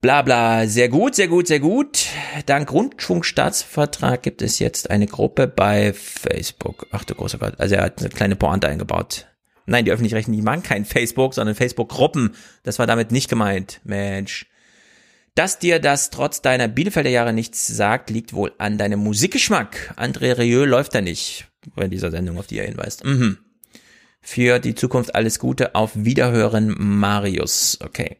Bla 0.00 0.22
bla, 0.22 0.68
sehr 0.68 0.88
gut, 0.88 1.16
sehr 1.16 1.26
gut, 1.26 1.48
sehr 1.48 1.58
gut. 1.58 2.06
Dank 2.46 2.72
Rundfunkstaatsvertrag 2.72 4.22
gibt 4.22 4.40
es 4.40 4.60
jetzt 4.60 4.88
eine 4.88 5.08
Gruppe 5.08 5.48
bei 5.48 5.92
Facebook. 5.92 6.86
Ach 6.92 7.02
du 7.02 7.16
großer 7.16 7.38
Gott, 7.38 7.58
also 7.58 7.74
er 7.74 7.82
hat 7.82 7.98
eine 7.98 8.10
kleine 8.10 8.36
Pointe 8.36 8.68
eingebaut. 8.68 9.26
Nein, 9.66 9.84
die 9.84 9.90
öffentlich-rechtlichen 9.90 10.38
die 10.38 10.44
machen 10.44 10.62
kein 10.62 10.84
Facebook, 10.84 11.34
sondern 11.34 11.56
Facebook-Gruppen. 11.56 12.36
Das 12.62 12.78
war 12.78 12.86
damit 12.86 13.10
nicht 13.10 13.28
gemeint, 13.28 13.80
Mensch. 13.82 14.46
Dass 15.34 15.58
dir 15.58 15.78
das 15.78 16.10
trotz 16.10 16.42
deiner 16.42 16.68
Bielefelder 16.68 17.08
Jahre 17.08 17.32
nichts 17.32 17.66
sagt, 17.66 18.10
liegt 18.10 18.34
wohl 18.34 18.52
an 18.58 18.76
deinem 18.76 19.00
Musikgeschmack. 19.00 19.94
André 19.96 20.36
Rieu 20.36 20.66
läuft 20.66 20.94
da 20.94 21.00
nicht 21.00 21.46
bei 21.74 21.88
dieser 21.88 22.10
Sendung, 22.10 22.38
auf 22.38 22.46
die 22.46 22.58
er 22.58 22.66
hinweist. 22.66 23.04
Mhm. 23.04 23.38
Für 24.20 24.58
die 24.58 24.74
Zukunft 24.74 25.14
alles 25.14 25.38
Gute. 25.38 25.74
Auf 25.74 25.92
Wiederhören, 25.94 26.74
Marius. 26.78 27.78
Okay. 27.82 28.18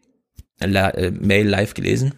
La 0.58 0.91
äh, 0.91 1.10
Mail 1.10 1.49
live 1.49 1.74
gelesen. 1.74 2.15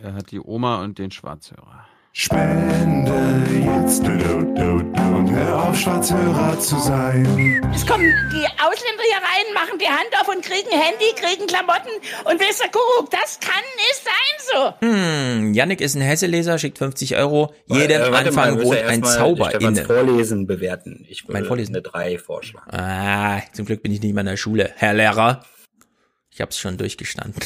Er 0.00 0.14
hat 0.14 0.30
die 0.30 0.40
Oma 0.40 0.82
und 0.82 0.98
den 0.98 1.10
Schwarzhörer. 1.10 1.83
Spende 2.16 3.10
jetzt 3.58 4.06
du, 4.06 4.16
du, 4.16 4.44
du, 4.54 4.82
du, 4.84 5.02
und 5.02 5.30
hör 5.32 5.64
auf, 5.64 5.76
Schwarzhörer 5.76 6.56
zu 6.60 6.78
sein. 6.78 7.26
Es 7.74 7.84
kommen 7.84 8.04
die 8.32 8.46
Ausländer 8.62 9.02
hier 9.02 9.16
rein, 9.16 9.52
machen 9.52 9.80
die 9.80 9.86
Hand 9.88 10.10
auf 10.20 10.28
und 10.28 10.40
kriegen 10.44 10.70
Handy, 10.70 11.06
kriegen 11.16 11.48
Klamotten 11.48 11.90
und 12.24 12.40
ihr, 12.40 12.70
Kuckuck, 12.70 13.10
das 13.10 13.40
kann 13.40 13.64
nicht 13.74 14.04
sein 14.04 14.72
so. 14.80 14.86
Hm, 14.86 15.54
Yannick 15.54 15.80
ist 15.80 15.96
ein 15.96 16.02
Hesseleser, 16.02 16.56
schickt 16.60 16.78
50 16.78 17.16
Euro. 17.16 17.52
Jedem 17.66 18.02
Äh, 18.02 18.16
Anfang 18.16 18.62
wohnt 18.62 18.78
ein 18.78 19.02
Zauber 19.02 19.52
inne. 19.60 19.84
Vorlesen 19.84 20.46
bewerten. 20.46 21.04
Ich 21.08 21.24
Mein 21.26 21.34
würde 21.38 21.48
Vorlesen? 21.48 21.74
eine 21.74 21.82
3 21.82 22.18
vorschlagen. 22.18 22.70
Ah, 22.70 23.42
zum 23.54 23.66
Glück 23.66 23.82
bin 23.82 23.90
ich 23.90 24.00
nicht 24.00 24.14
mehr 24.14 24.20
in 24.20 24.26
der 24.28 24.36
Schule. 24.36 24.70
Herr 24.76 24.94
Lehrer. 24.94 25.44
Ich 26.30 26.40
hab's 26.40 26.60
schon 26.60 26.76
durchgestanden. 26.76 27.42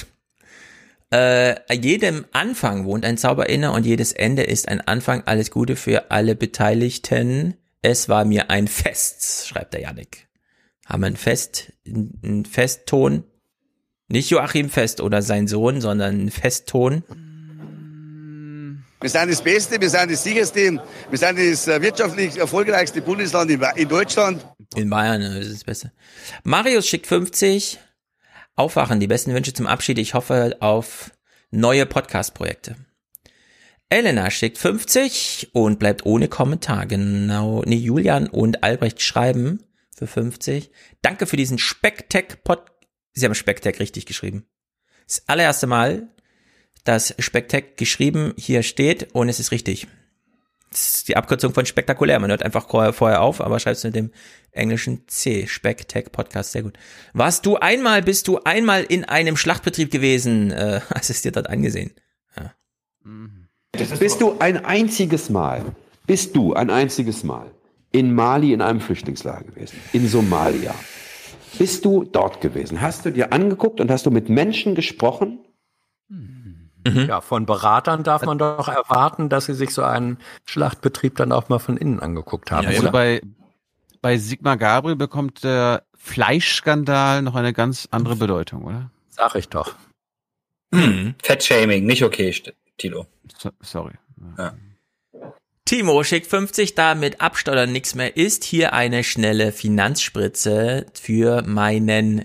Äh, 1.11 1.75
jedem 1.75 2.27
Anfang 2.33 2.85
wohnt 2.85 3.05
ein 3.05 3.17
Zauber 3.17 3.49
inne 3.49 3.73
und 3.73 3.87
jedes 3.87 4.13
Ende 4.13 4.43
ist 4.43 4.69
ein 4.69 4.81
Anfang. 4.81 5.23
Alles 5.25 5.51
Gute 5.51 5.77
für 5.77 6.11
alle 6.11 6.35
Beteiligten. 6.35 7.55
Es 7.81 8.09
war 8.09 8.25
mir 8.25 8.51
ein 8.51 8.69
Fest, 8.69 9.47
schreibt 9.49 9.73
der 9.73 9.83
Yannick. 9.83 10.29
Haben 10.85 11.03
wir 11.03 11.07
ein 11.09 11.17
Fest, 11.17 11.73
ein 11.87 12.45
Festton? 12.45 13.25
Nicht 14.09 14.31
Joachim 14.31 14.71
Fest 14.71 15.01
oder 15.01 15.23
sein 15.23 15.47
Sohn, 15.47 15.81
sondern 15.81 16.27
ein 16.27 16.31
Festton. 16.31 17.05
Wir 19.01 19.11
sind 19.11 19.31
das 19.31 19.43
Beste, 19.43 19.81
wir 19.81 19.91
sind 19.91 20.11
das 20.11 20.25
sicherste, 20.25 20.83
wir 21.11 21.19
sind 21.19 21.39
das 21.39 21.69
äh, 21.69 21.81
wirtschaftlich 21.81 22.37
erfolgreichste 22.37 23.01
Bundesland 23.01 23.51
in, 23.51 23.89
Deutschland. 23.89 24.45
In 24.75 24.91
Bayern 24.91 25.23
äh, 25.23 25.41
ist 25.41 25.53
das 25.53 25.65
Beste. 25.65 25.93
Marius 26.43 26.89
schickt 26.89 27.07
50. 27.07 27.79
Aufwachen, 28.59 28.99
die 28.99 29.07
besten 29.07 29.35
Wünsche 29.35 29.53
zum 29.55 29.67
Abschied. 29.67 29.99
Ich 29.99 30.15
hoffe 30.15 30.57
auf 30.61 31.13
neue 31.51 31.87
Podcast-Projekte. 31.87 32.77
Elena 33.89 34.31
schickt 34.31 34.59
50 34.59 35.51
und 35.53 35.79
bleibt 35.79 36.05
ohne 36.05 36.29
Kommentar. 36.29 36.87
Genau. 36.87 37.63
Nee, 37.65 37.77
Julian 37.77 38.27
und 38.27 38.65
Albrecht 38.65 39.01
schreiben 39.01 39.65
für 39.97 40.07
50. 40.07 40.71
Danke 41.03 41.27
für 41.27 41.37
diesen 41.37 41.59
Specktech-Pod. 41.59 42.65
Sie 43.13 43.25
haben 43.25 43.35
Specktech 43.35 43.81
richtig 43.81 44.07
geschrieben. 44.07 44.47
Das 45.07 45.23
allererste 45.29 45.67
Mal, 45.67 46.09
dass 46.85 47.15
Specktech 47.19 47.77
geschrieben 47.77 48.35
hier 48.37 48.63
steht 48.63 49.15
und 49.15 49.29
es 49.29 49.41
ist 49.41 49.53
richtig. 49.53 49.87
Das 50.71 50.95
ist 50.95 51.09
die 51.09 51.17
Abkürzung 51.17 51.55
von 51.55 51.65
spektakulär. 51.65 52.19
Man 52.21 52.31
hört 52.31 52.43
einfach 52.43 52.69
vorher 52.93 53.23
auf, 53.23 53.41
aber 53.41 53.59
schreibst 53.59 53.85
mit 53.85 53.95
dem 53.95 54.11
englischen 54.53 55.07
C. 55.09 55.47
Specktech 55.47 56.13
Podcast, 56.13 56.53
sehr 56.53 56.63
gut. 56.63 56.79
Warst 57.15 57.47
du 57.47 57.57
einmal, 57.57 58.03
bist 58.03 58.29
du 58.29 58.39
einmal 58.45 58.85
in 58.85 59.05
einem 59.05 59.37
Schlachtbetrieb 59.37 59.91
gewesen? 59.91 60.51
Äh, 60.51 60.81
hast 60.95 61.11
es 61.11 61.23
dir 61.23 61.33
dort 61.33 61.49
angesehen? 61.49 61.93
Ja. 62.37 62.55
Bist 63.99 64.21
du 64.21 64.39
ein 64.39 64.65
einziges 64.65 65.31
Mal, 65.31 65.65
bist 66.07 66.35
du 66.37 66.55
ein 66.55 66.71
einziges 66.71 67.25
Mal 67.25 67.51
in 67.93 68.15
Mali 68.15 68.53
in 68.53 68.61
einem 68.61 68.81
Flüchtlingslager 68.81 69.45
gewesen? 69.45 69.79
In 69.93 70.09
Somalia? 70.09 70.75
Bist 71.59 71.85
du 71.85 72.05
dort 72.05 72.41
gewesen? 72.41 72.81
Hast 72.81 73.05
du 73.05 73.11
dir 73.11 73.33
angeguckt 73.33 73.81
und 73.81 73.91
hast 73.91 74.07
du 74.07 74.11
mit 74.11 74.29
Menschen 74.29 74.75
gesprochen? 74.75 75.41
Ja, 76.87 77.21
von 77.21 77.45
Beratern 77.45 78.03
darf 78.03 78.25
man 78.25 78.39
doch 78.39 78.69
erwarten, 78.69 79.29
dass 79.29 79.47
sie 79.47 79.55
sich 79.55 79.75
so 79.75 79.83
einen 79.83 80.19
Schlachtbetrieb 80.45 81.17
dann 81.17 81.33
auch 81.33 81.49
mal 81.49 81.59
von 81.59 81.77
innen 81.77 82.01
angeguckt 82.01 82.51
haben. 82.51 82.65
Ja, 82.65 82.71
also 82.71 82.83
oder? 82.83 82.93
bei, 82.93 83.21
bei 84.01 84.17
Sigmar 84.17 84.57
Gabriel 84.57 84.97
bekommt 84.97 85.45
der 85.45 85.85
Fleischskandal 85.95 87.23
noch 87.23 87.35
eine 87.35 87.53
ganz 87.53 87.89
andere 87.91 88.17
Bedeutung, 88.17 88.65
oder? 88.65 88.91
Sag 89.09 89.35
ich 89.35 89.49
doch. 89.49 89.75
Hm. 90.75 91.15
Fettshaming, 91.23 91.85
nicht 91.85 92.03
okay, 92.05 92.35
Tilo. 92.77 93.07
So, 93.39 93.51
sorry. 93.61 93.95
Ja. 94.37 94.55
Timo 95.65 96.03
schickt 96.03 96.27
50, 96.27 96.75
da 96.75 96.95
mit 96.95 97.21
Abstottern 97.21 97.73
nichts 97.73 97.95
mehr 97.95 98.17
ist. 98.17 98.45
Hier 98.45 98.73
eine 98.73 99.05
schnelle 99.05 99.53
Finanzspritze 99.53 100.87
für 100.95 101.43
meinen 101.43 102.25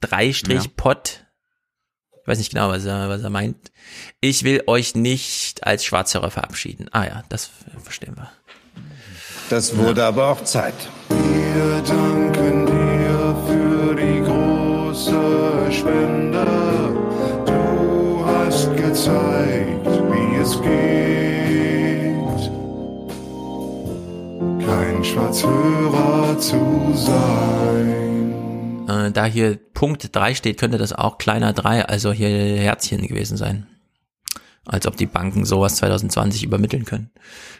Drei-Strich-Pot. 0.00 1.26
Ich 2.28 2.32
weiß 2.32 2.38
nicht 2.40 2.52
genau, 2.52 2.68
was 2.68 2.84
er, 2.84 3.08
was 3.08 3.22
er 3.22 3.30
meint. 3.30 3.72
Ich 4.20 4.44
will 4.44 4.62
euch 4.66 4.94
nicht 4.94 5.66
als 5.66 5.82
Schwarzhörer 5.82 6.30
verabschieden. 6.30 6.90
Ah 6.92 7.06
ja, 7.06 7.24
das 7.30 7.48
verstehen 7.82 8.16
wir. 8.16 8.30
Das 9.48 9.74
wurde 9.74 10.04
aber 10.04 10.32
auch 10.32 10.44
Zeit. 10.44 10.74
Wir 11.08 11.80
danken 11.86 12.66
dir 12.66 13.34
für 13.46 13.94
die 13.94 14.20
große 14.20 15.72
Spende. 15.72 16.44
Du 17.46 18.26
hast 18.26 18.76
gezeigt, 18.76 19.86
wie 19.86 20.36
es 20.36 20.60
geht. 20.60 22.50
Kein 24.68 25.02
Schwarzhörer 25.02 26.38
zu 26.38 26.92
sein. 26.94 28.07
Äh, 28.88 29.12
da 29.12 29.26
hier 29.26 29.56
Punkt 29.74 30.14
3 30.14 30.34
steht, 30.34 30.58
könnte 30.58 30.78
das 30.78 30.92
auch 30.92 31.18
kleiner 31.18 31.52
3, 31.52 31.84
also 31.84 32.12
hier 32.12 32.28
Herzchen 32.28 33.06
gewesen 33.06 33.36
sein. 33.36 33.66
Als 34.64 34.86
ob 34.86 34.96
die 34.96 35.06
Banken 35.06 35.44
sowas 35.44 35.76
2020 35.76 36.42
übermitteln 36.42 36.84
können. 36.84 37.10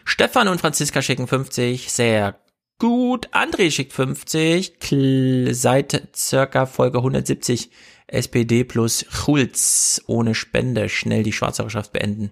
Stefan 0.05 0.47
und 0.47 0.59
Franziska 0.59 1.01
schicken 1.01 1.27
50, 1.27 1.91
sehr 1.91 2.39
gut. 2.77 3.29
André 3.31 3.71
schickt 3.71 3.93
50, 3.93 4.79
Kl 4.79 5.53
seit 5.53 6.09
circa 6.15 6.65
Folge 6.65 6.99
170 6.99 7.71
SPD 8.07 8.63
plus 8.63 9.05
Schulz 9.09 10.01
ohne 10.07 10.33
Spende 10.33 10.89
schnell 10.89 11.23
die 11.23 11.33
Schwarzhörerschaft 11.33 11.93
beenden. 11.93 12.31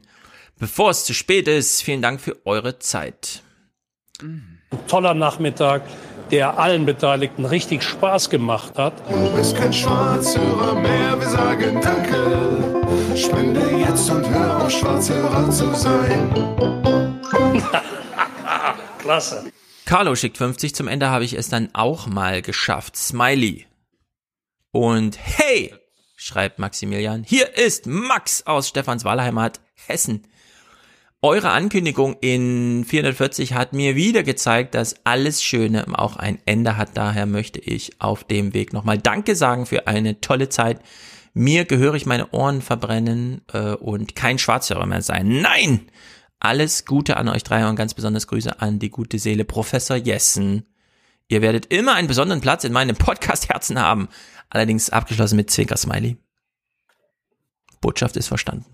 Bevor 0.59 0.90
es 0.90 1.06
zu 1.06 1.14
spät 1.14 1.48
ist, 1.48 1.84
vielen 1.84 2.01
Dank 2.01 2.19
für 2.19 2.35
eure 2.45 2.80
Zeit. 2.80 3.43
Ein 4.22 4.59
toller 4.88 5.14
Nachmittag, 5.14 5.84
der 6.31 6.59
allen 6.59 6.85
Beteiligten 6.85 7.45
richtig 7.45 7.83
Spaß 7.83 8.30
gemacht 8.30 8.77
hat. 8.77 8.93
Du 9.09 9.35
bist 9.35 9.56
kein 9.56 9.73
Schwarzhörer 9.73 10.75
mehr, 10.75 11.19
wir 11.19 11.27
sagen 11.27 11.80
Danke. 11.81 13.15
Spende 13.15 13.61
jetzt 13.77 14.09
und 14.09 14.30
hör 14.30 14.64
auf, 14.64 14.72
Schwarzhörer 14.72 15.49
zu 15.49 15.73
sein. 15.73 16.31
Klasse. 18.99 19.51
Carlo 19.85 20.15
schickt 20.15 20.38
50, 20.38 20.75
zum 20.75 20.88
Ende 20.88 21.09
habe 21.09 21.23
ich 21.23 21.33
es 21.33 21.49
dann 21.49 21.69
auch 21.73 22.07
mal 22.07 22.41
geschafft. 22.41 22.97
Smiley. 22.97 23.65
Und 24.72 25.17
hey, 25.17 25.73
schreibt 26.17 26.59
Maximilian, 26.59 27.23
hier 27.23 27.57
ist 27.57 27.88
Max 27.88 28.45
aus 28.45 28.67
Stefans 28.67 29.06
Wahlheimat 29.06 29.61
Hessen. 29.88 30.27
Eure 31.24 31.50
Ankündigung 31.50 32.16
in 32.22 32.86
440 32.86 33.54
hat 33.54 33.74
mir 33.74 33.96
wieder 33.96 34.22
gezeigt, 34.22 34.76
dass 34.76 35.04
alles 35.04 35.42
Schöne 35.42 35.86
auch 35.98 36.16
ein 36.16 36.38
Ende 36.46 36.78
hat. 36.78 36.96
Daher 36.96 37.26
möchte 37.26 37.60
ich 37.60 38.00
auf 38.00 38.24
dem 38.24 38.54
Weg 38.54 38.72
nochmal 38.72 39.00
Danke 39.00 39.36
sagen 39.36 39.66
für 39.66 39.88
eine 39.88 40.22
tolle 40.22 40.50
Zeit. 40.50 40.80
Mir 41.34 41.66
gehörig 41.66 42.06
meine 42.06 42.30
Ohren 42.34 42.62
verbrennen 42.62 43.42
äh, 43.52 43.74
und 43.74 44.16
kein 44.16 44.38
Schwarzhörer 44.38 44.86
mehr 44.86 45.02
sein. 45.02 45.42
Nein! 45.42 45.88
Alles 46.40 46.86
Gute 46.86 47.18
an 47.18 47.30
euch 47.30 47.44
drei 47.44 47.68
und 47.68 47.76
ganz 47.76 47.96
besonders 47.96 48.28
Grüße 48.28 48.62
an 48.62 48.78
die 48.78 48.92
gute 48.92 49.18
Seele 49.18 49.44
Professor 49.44 49.98
Jessen. 49.98 50.68
Ihr 51.30 51.42
werdet 51.42 51.66
immer 51.74 51.96
einen 51.96 52.08
besonderen 52.08 52.42
Platz 52.42 52.64
in 52.64 52.74
meinem 52.74 52.96
Podcast-Herzen 52.96 53.82
haben. 53.82 54.08
Allerdings 54.52 54.92
abgeschlossen 54.92 55.38
mit 55.38 55.50
Zwinker-Smiley. 55.50 56.18
Botschaft 57.82 58.18
ist 58.18 58.28
verstanden. 58.28 58.66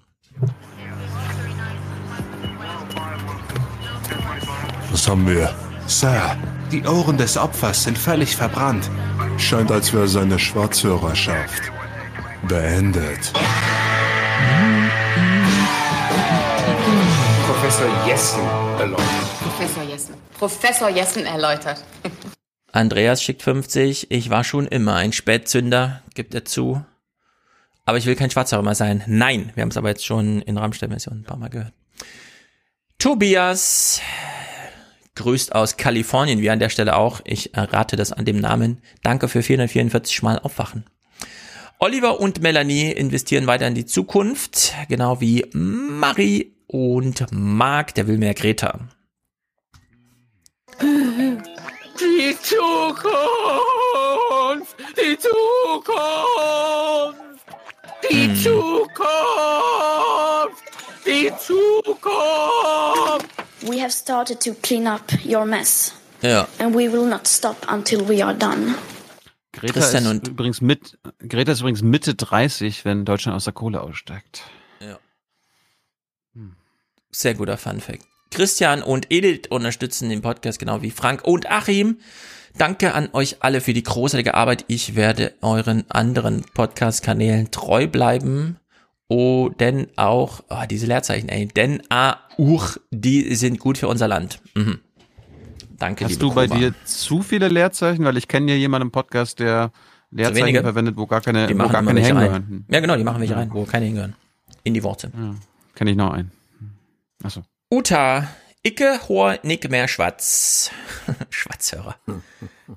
Was 4.94 5.08
haben 5.08 5.28
wir? 5.28 5.52
Sir, 5.88 6.38
die 6.72 6.84
Ohren 6.84 7.18
des 7.18 7.36
Opfers 7.36 7.84
sind 7.84 7.98
völlig 7.98 8.36
verbrannt. 8.36 8.92
Scheint, 9.40 9.72
als 9.72 9.92
wäre 9.92 10.08
seine 10.08 10.38
Schwarzhörerschaft 10.38 11.64
beendet. 12.48 13.34
Professor 17.48 17.88
Jessen 18.06 18.44
erläutert. 18.78 19.08
Professor 19.42 19.84
Jessen. 19.84 20.14
Professor 20.38 20.90
Jessen 20.90 21.26
erläutert. 21.26 21.84
Andreas 22.72 23.24
schickt 23.24 23.42
50. 23.42 24.12
Ich 24.12 24.30
war 24.30 24.44
schon 24.44 24.68
immer 24.68 24.94
ein 24.94 25.12
Spätzünder, 25.12 26.04
gibt 26.14 26.36
er 26.36 26.46
zu. 26.46 26.86
Aber 27.86 27.98
ich 27.98 28.06
will 28.06 28.16
kein 28.16 28.30
Schwarzhörer 28.30 28.62
mehr 28.62 28.76
sein. 28.76 29.04
Nein, 29.08 29.52
wir 29.56 29.64
haben 29.64 29.70
es 29.70 29.78
aber 29.78 29.90
jetzt 29.90 30.06
schon 30.06 30.44
in 30.44 30.60
Rammstein-Version 30.60 31.22
ein 31.22 31.24
paar 31.24 31.38
Mal 31.38 31.50
gehört. 31.50 31.74
Tobias 33.00 34.00
grüßt 35.16 35.54
aus 35.56 35.78
Kalifornien, 35.78 36.42
wie 36.42 36.50
an 36.50 36.60
der 36.60 36.70
Stelle 36.70 36.96
auch. 36.96 37.22
Ich 37.26 37.54
errate 37.56 37.96
das 37.96 38.12
an 38.12 38.26
dem 38.26 38.40
Namen. 38.40 38.82
Danke 39.04 39.28
für 39.28 39.44
444 39.44 40.24
Mal 40.24 40.40
Aufwachen. 40.40 40.86
Oliver 41.80 42.20
und 42.20 42.42
Melanie 42.42 42.92
investieren 42.92 43.46
weiter 43.48 43.68
in 43.68 43.76
die 43.76 43.86
Zukunft, 43.86 44.74
genau 44.88 45.20
wie 45.20 45.46
Marie 45.54 46.54
und 46.68 47.26
Marc, 47.32 47.94
der 47.96 48.08
will 48.08 48.18
mehr 48.18 48.34
Greta. 48.34 48.80
Die 50.82 52.36
Zukunft! 52.42 53.14
Die 54.98 55.18
Zukunft! 55.18 55.94
Die 58.10 58.28
Hm. 58.28 58.36
Zukunft! 58.36 58.94
Die 61.06 61.32
Zukunft! 61.38 63.33
We 63.68 63.82
have 63.82 63.92
started 63.92 64.40
to 64.42 64.54
clean 64.62 64.88
up 64.88 65.02
your 65.26 65.46
mess. 65.46 65.94
Ja. 66.22 66.48
And 66.60 66.74
we 66.76 66.92
will 66.92 67.06
not 67.06 67.28
stop 67.28 67.58
until 67.72 68.08
we 68.08 68.24
are 68.26 68.34
done. 68.36 68.76
Greta 69.52 69.74
Christian 69.74 70.04
ist 70.06 70.10
und- 70.10 70.28
übrigens 70.30 70.62
mit, 70.62 70.98
Greta 71.20 71.52
ist 71.52 71.60
übrigens 71.60 71.82
Mitte 71.82 72.16
30, 72.16 72.86
wenn 72.86 73.06
Deutschland 73.06 73.36
aus 73.36 73.44
der 73.44 73.54
Kohle 73.54 73.82
aussteigt. 73.82 74.42
Ja. 74.80 74.98
Sehr 77.12 77.36
guter 77.36 77.58
Funfact. 77.58 78.04
Christian 78.32 78.82
und 78.82 79.12
Edith 79.12 79.48
unterstützen 79.52 80.10
den 80.10 80.22
Podcast 80.24 80.58
genau 80.58 80.82
wie 80.82 80.90
Frank 80.90 81.24
und 81.24 81.52
Achim. 81.52 82.00
Danke 82.58 82.94
an 82.96 83.10
euch 83.14 83.38
alle 83.44 83.62
für 83.62 83.74
die 83.74 83.84
großartige 83.84 84.34
Arbeit. 84.34 84.66
Ich 84.68 84.96
werde 84.96 85.34
euren 85.42 85.90
anderen 85.90 86.44
Podcast-Kanälen 86.54 87.52
treu 87.52 87.88
bleiben. 87.88 88.58
Oh, 89.16 89.50
denn 89.60 89.90
auch, 89.96 90.42
oh, 90.50 90.64
diese 90.68 90.88
Leerzeichen, 90.88 91.30
ey, 91.30 91.46
denn 91.48 91.84
auch, 91.92 92.78
die 92.90 93.36
sind 93.36 93.60
gut 93.60 93.78
für 93.78 93.88
unser 93.88 94.08
Land. 94.08 94.40
Mhm. 94.56 94.80
Danke, 95.78 96.06
Hast 96.06 96.12
liebe 96.14 96.22
du 96.22 96.34
bei 96.34 96.48
Kuba. 96.48 96.58
dir 96.60 96.74
zu 96.84 97.22
viele 97.22 97.48
Leerzeichen? 97.48 98.04
Weil 98.06 98.18
ich 98.18 98.28
kenne 98.28 98.52
ja 98.54 98.58
jemanden 98.58 98.88
im 98.88 98.92
Podcast, 98.92 99.38
der 99.38 99.72
Leerzeichen 100.10 100.46
wenige? 100.48 100.62
verwendet, 100.62 100.98
wo 100.98 101.06
gar 101.06 101.22
keine, 101.22 101.46
Die 101.46 101.54
wo 101.54 101.68
gar 101.68 101.84
keine 101.84 102.00
hingehören. 102.02 102.32
rein. 102.32 102.66
Ja, 102.72 102.80
genau, 102.80 102.96
die 102.96 103.04
machen 103.04 103.20
welche 103.22 103.36
rein, 103.36 103.50
wo 103.54 103.66
keine 103.66 103.86
hingehören. 103.86 104.16
In 104.64 104.74
die 104.74 104.82
Worte. 104.82 105.12
Kenne 105.76 105.92
ich 105.92 105.98
noch 105.98 106.12
einen. 106.14 106.32
Achso. 107.22 107.44
Uta, 107.72 108.28
Icke, 108.66 109.00
Hoher, 109.10 109.38
Nick, 109.44 109.70
mehr 109.70 109.88
Schwarz. 109.88 110.72
Schwarzhörer. 111.30 111.98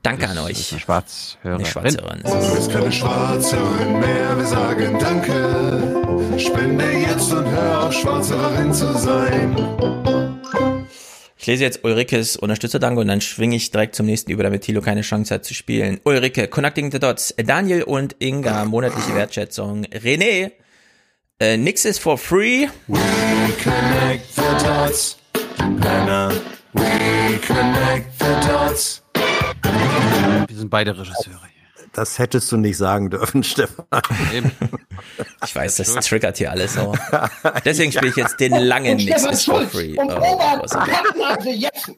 Danke 0.02 0.28
an 0.28 0.36
euch. 0.38 0.74
Schwarzhörer. 0.78 1.64
Schwarzhörerin. 1.64 2.20
Du 2.24 2.54
bist 2.56 2.70
keine 2.72 2.92
Schwarzhörerin 2.92 4.00
mehr, 4.00 4.36
wir 4.36 4.44
sagen 4.46 4.98
Danke. 4.98 5.95
Spende 6.38 6.84
jetzt 6.92 7.32
und 7.32 7.46
hör 7.46 7.86
auf, 7.86 7.92
Schwarzhörerin 7.92 8.72
zu 8.72 8.92
sein. 8.98 9.56
Ich 11.38 11.46
lese 11.46 11.64
jetzt 11.64 11.84
Ulrikes 11.84 12.36
Unterstützerdank 12.36 12.98
und 12.98 13.06
dann 13.06 13.20
schwinge 13.20 13.56
ich 13.56 13.70
direkt 13.70 13.94
zum 13.94 14.06
nächsten 14.06 14.30
über, 14.30 14.42
damit 14.42 14.62
Thilo 14.62 14.80
keine 14.80 15.02
Chance 15.02 15.32
hat 15.34 15.44
zu 15.44 15.54
spielen. 15.54 16.00
Ulrike, 16.04 16.48
Connecting 16.48 16.90
the 16.90 16.98
Dots, 16.98 17.34
Daniel 17.36 17.84
und 17.84 18.16
Inga, 18.18 18.64
monatliche 18.64 19.14
Wertschätzung. 19.14 19.84
René, 19.86 20.52
äh, 21.38 21.56
nix 21.56 21.84
ist 21.84 22.00
for 22.00 22.18
free. 22.18 22.66
We 22.88 22.98
connect 23.62 24.34
the 24.34 24.64
dots. 24.64 25.18
Penner. 25.80 26.32
We 26.72 27.38
connect 27.46 28.18
the 28.18 28.48
dots. 28.48 29.02
Wir 30.48 30.56
sind 30.56 30.70
beide 30.70 30.98
Regisseure. 30.98 31.45
Das 31.96 32.18
hättest 32.18 32.52
du 32.52 32.58
nicht 32.58 32.76
sagen 32.76 33.08
dürfen, 33.08 33.42
Stefan. 33.42 33.86
Ich 35.42 35.56
weiß, 35.56 35.76
das 35.76 35.94
triggert 35.94 36.36
hier 36.36 36.50
alles 36.50 36.74
so. 36.74 36.94
Deswegen 37.64 37.90
spiele 37.90 38.10
ich 38.10 38.16
jetzt 38.16 38.38
den 38.38 38.52
langen 38.52 38.98
Nix 38.98 39.12
Stefan 39.12 39.32
ist 39.32 39.44
for 39.46 39.54
Schulz 39.60 39.72
free. 39.72 39.98
und 39.98 40.12
Oh, 40.12 40.16
Robert 40.18 41.44
Jessen. 41.46 41.96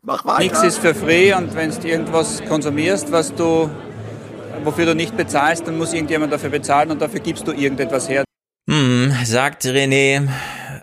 Mach 0.00 0.24
weiter. 0.24 0.42
Nichts 0.42 0.62
ist 0.62 0.78
für 0.78 0.94
free 0.94 1.34
und 1.34 1.54
wenn 1.54 1.70
du 1.70 1.86
irgendwas 1.86 2.42
konsumierst, 2.46 3.12
was 3.12 3.34
du, 3.34 3.70
wofür 4.62 4.86
du 4.86 4.94
nicht 4.94 5.14
bezahlst, 5.14 5.66
dann 5.66 5.76
muss 5.76 5.92
irgendjemand 5.92 6.32
dafür 6.32 6.50
bezahlen 6.50 6.92
und 6.92 7.02
dafür 7.02 7.20
gibst 7.20 7.46
du 7.46 7.52
irgendetwas 7.52 8.08
her. 8.08 8.24
Hm, 8.70 9.14
sagt 9.24 9.64
René, 9.66 10.28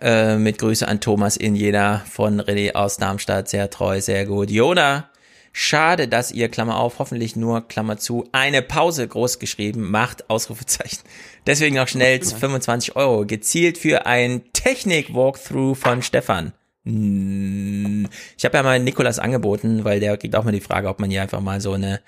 äh, 0.01 0.37
mit 0.37 0.59
Grüße 0.59 0.87
an 0.87 0.99
Thomas 1.01 1.37
in 1.37 1.55
jeder 1.55 2.03
von 2.11 2.39
René 2.39 2.73
aus 2.75 2.97
Darmstadt, 2.97 3.49
sehr 3.49 3.71
treu, 3.71 3.99
sehr 4.01 4.27
gut. 4.27 4.51
Jona, 4.51 5.10
schade, 5.51 6.07
dass 6.07 6.31
ihr, 6.31 6.49
Klammer 6.49 6.77
auf, 6.77 6.99
hoffentlich 6.99 7.35
nur, 7.35 7.67
Klammer 7.67 7.97
zu, 7.97 8.27
eine 8.31 8.61
Pause 8.61 9.07
groß 9.07 9.39
geschrieben 9.39 9.91
macht, 9.91 10.29
Ausrufezeichen. 10.29 10.99
Deswegen 11.45 11.75
noch 11.75 11.87
schnell 11.87 12.21
25 12.21 12.95
Euro, 12.95 13.25
gezielt 13.25 13.77
für 13.77 14.05
ein 14.05 14.43
Technik-Walkthrough 14.53 15.77
von 15.77 16.01
Stefan. 16.01 16.53
Ich 16.83 18.45
habe 18.45 18.57
ja 18.57 18.63
mal 18.63 18.79
Nikolas 18.79 19.19
angeboten, 19.19 19.83
weil 19.83 19.99
der 19.99 20.17
kriegt 20.17 20.35
auch 20.35 20.43
mal 20.43 20.51
die 20.51 20.61
Frage, 20.61 20.87
ob 20.87 20.99
man 20.99 21.11
hier 21.11 21.21
einfach 21.21 21.41
mal 21.41 21.61
so 21.61 21.73
eine 21.73 22.01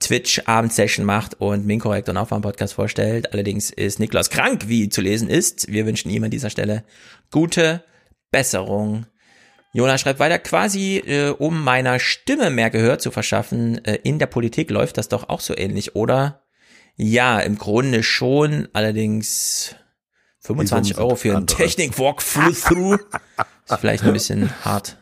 Twitch-Abendsession 0.00 1.04
macht 1.04 1.40
und 1.40 1.66
Minkorrekt 1.66 2.08
und 2.08 2.16
Aufwärm-Podcast 2.16 2.74
vorstellt. 2.74 3.32
Allerdings 3.32 3.70
ist 3.70 3.98
Niklas 3.98 4.30
krank, 4.30 4.68
wie 4.68 4.88
zu 4.88 5.00
lesen 5.00 5.28
ist. 5.28 5.72
Wir 5.72 5.86
wünschen 5.86 6.10
ihm 6.10 6.24
an 6.24 6.30
dieser 6.30 6.50
Stelle 6.50 6.84
gute 7.30 7.82
Besserung. 8.30 9.06
Jonas 9.72 10.00
schreibt 10.00 10.18
weiter, 10.18 10.38
quasi 10.38 10.96
äh, 10.98 11.30
um 11.30 11.62
meiner 11.62 11.98
Stimme 12.00 12.50
mehr 12.50 12.70
Gehör 12.70 12.98
zu 12.98 13.10
verschaffen, 13.10 13.84
äh, 13.84 13.96
in 14.02 14.18
der 14.18 14.26
Politik 14.26 14.70
läuft 14.70 14.96
das 14.98 15.08
doch 15.08 15.28
auch 15.28 15.40
so 15.40 15.56
ähnlich, 15.56 15.94
oder? 15.94 16.42
Ja, 16.96 17.38
im 17.40 17.58
Grunde 17.58 18.02
schon, 18.02 18.68
allerdings 18.72 19.76
25 20.40 20.94
Wieso 20.94 21.02
Euro 21.02 21.16
für 21.16 21.28
einen 21.28 21.36
anderes? 21.38 21.56
Technik-Walkthrough 21.58 22.98
ist 23.68 23.78
vielleicht 23.80 24.04
ein 24.04 24.12
bisschen 24.14 24.50
hart. 24.64 24.96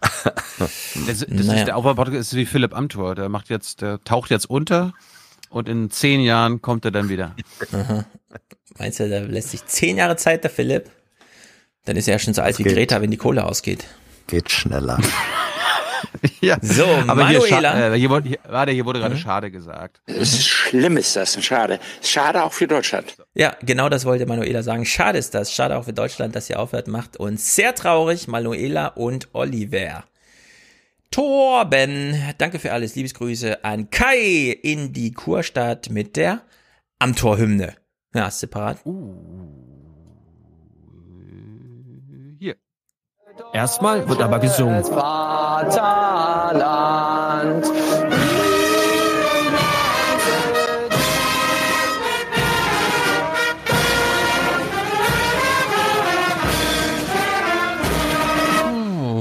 Das, 1.07 1.21
das 1.21 1.29
Naja. 1.29 1.61
ist 1.61 1.67
der 1.69 1.77
Aufbau-Podcast 1.77 2.33
ist 2.33 2.35
wie 2.35 2.47
Philipp 2.47 2.75
Amthor. 2.75 3.15
Der 3.15 3.29
macht 3.29 3.49
jetzt, 3.49 3.81
der 3.83 4.03
taucht 4.03 4.31
jetzt 4.31 4.51
unter 4.51 4.93
und 5.49 5.69
in 5.69 5.91
zehn 5.91 6.21
Jahren 6.21 6.61
kommt 6.61 6.85
er 6.85 6.91
dann 6.91 7.09
wieder. 7.09 7.35
Aha. 7.73 8.05
Meinst 8.79 9.01
du, 9.01 9.09
da 9.09 9.21
lässt 9.21 9.51
sich 9.53 9.65
zehn 9.65 9.97
Jahre 9.97 10.17
Zeit, 10.17 10.43
der 10.43 10.51
Philipp? 10.51 10.91
Dann 11.85 11.97
ist 11.97 12.09
er 12.09 12.15
ja 12.15 12.19
schon 12.19 12.35
so 12.35 12.43
alt 12.43 12.59
wie 12.59 12.65
geht. 12.65 12.75
Greta, 12.75 13.01
wenn 13.01 13.11
die 13.13 13.17
Kohle 13.17 13.45
ausgeht. 13.45 13.85
Geht 14.27 14.51
schneller. 14.51 14.99
ja. 16.41 16.57
So, 16.63 16.85
Aber 17.07 17.29
hier, 17.29 17.39
Manuela. 17.41 17.75
scha- 17.75 17.95
äh, 17.95 17.99
hier, 17.99 18.11
wurde, 18.11 18.29
hier, 18.29 18.39
warte, 18.49 18.73
hier 18.73 18.85
wurde 18.85 19.01
gerade 19.01 19.15
Mhm. 19.15 19.19
schade 19.21 19.51
gesagt. 19.51 20.01
Es 20.07 20.33
ist 20.35 20.47
schlimm 20.49 20.97
ist 20.97 21.15
das, 21.17 21.43
schade. 21.45 21.79
Schade 22.03 22.43
auch 22.43 22.53
für 22.53 22.67
Deutschland. 22.67 23.17
Ja, 23.35 23.55
genau 23.63 23.89
das 23.89 24.05
wollte 24.05 24.27
Manuela 24.27 24.63
sagen. 24.63 24.85
Schade 24.85 25.19
ist 25.19 25.35
das. 25.35 25.53
Schade 25.53 25.77
auch 25.77 25.85
für 25.85 25.93
Deutschland, 25.93 26.35
dass 26.35 26.51
ihr 26.51 26.59
aufhört, 26.59 26.89
macht 26.89 27.17
uns 27.17 27.55
sehr 27.55 27.75
traurig. 27.75 28.27
Manuela 28.29 28.89
und 28.89 29.29
Oliver. 29.33 30.05
Torben, 31.11 32.21
danke 32.39 32.59
für 32.59 32.73
alles. 32.73 32.95
Liebesgrüße 32.97 33.65
an 33.65 33.91
Kai 33.91 34.59
in 34.63 34.93
die 34.93 35.13
Kurstadt 35.13 35.89
mit 35.91 36.17
der 36.17 36.43
Amtor-Hymne. 36.99 37.75
Ja, 38.15 38.29
ist 38.29 38.41
separat. 38.41 38.79
Hier. 38.85 38.93
Erstmal 43.57 44.07
wird 44.07 44.21
aber 44.21 44.39
gesungen. 44.39 44.85
Vaterland. 44.85 45.65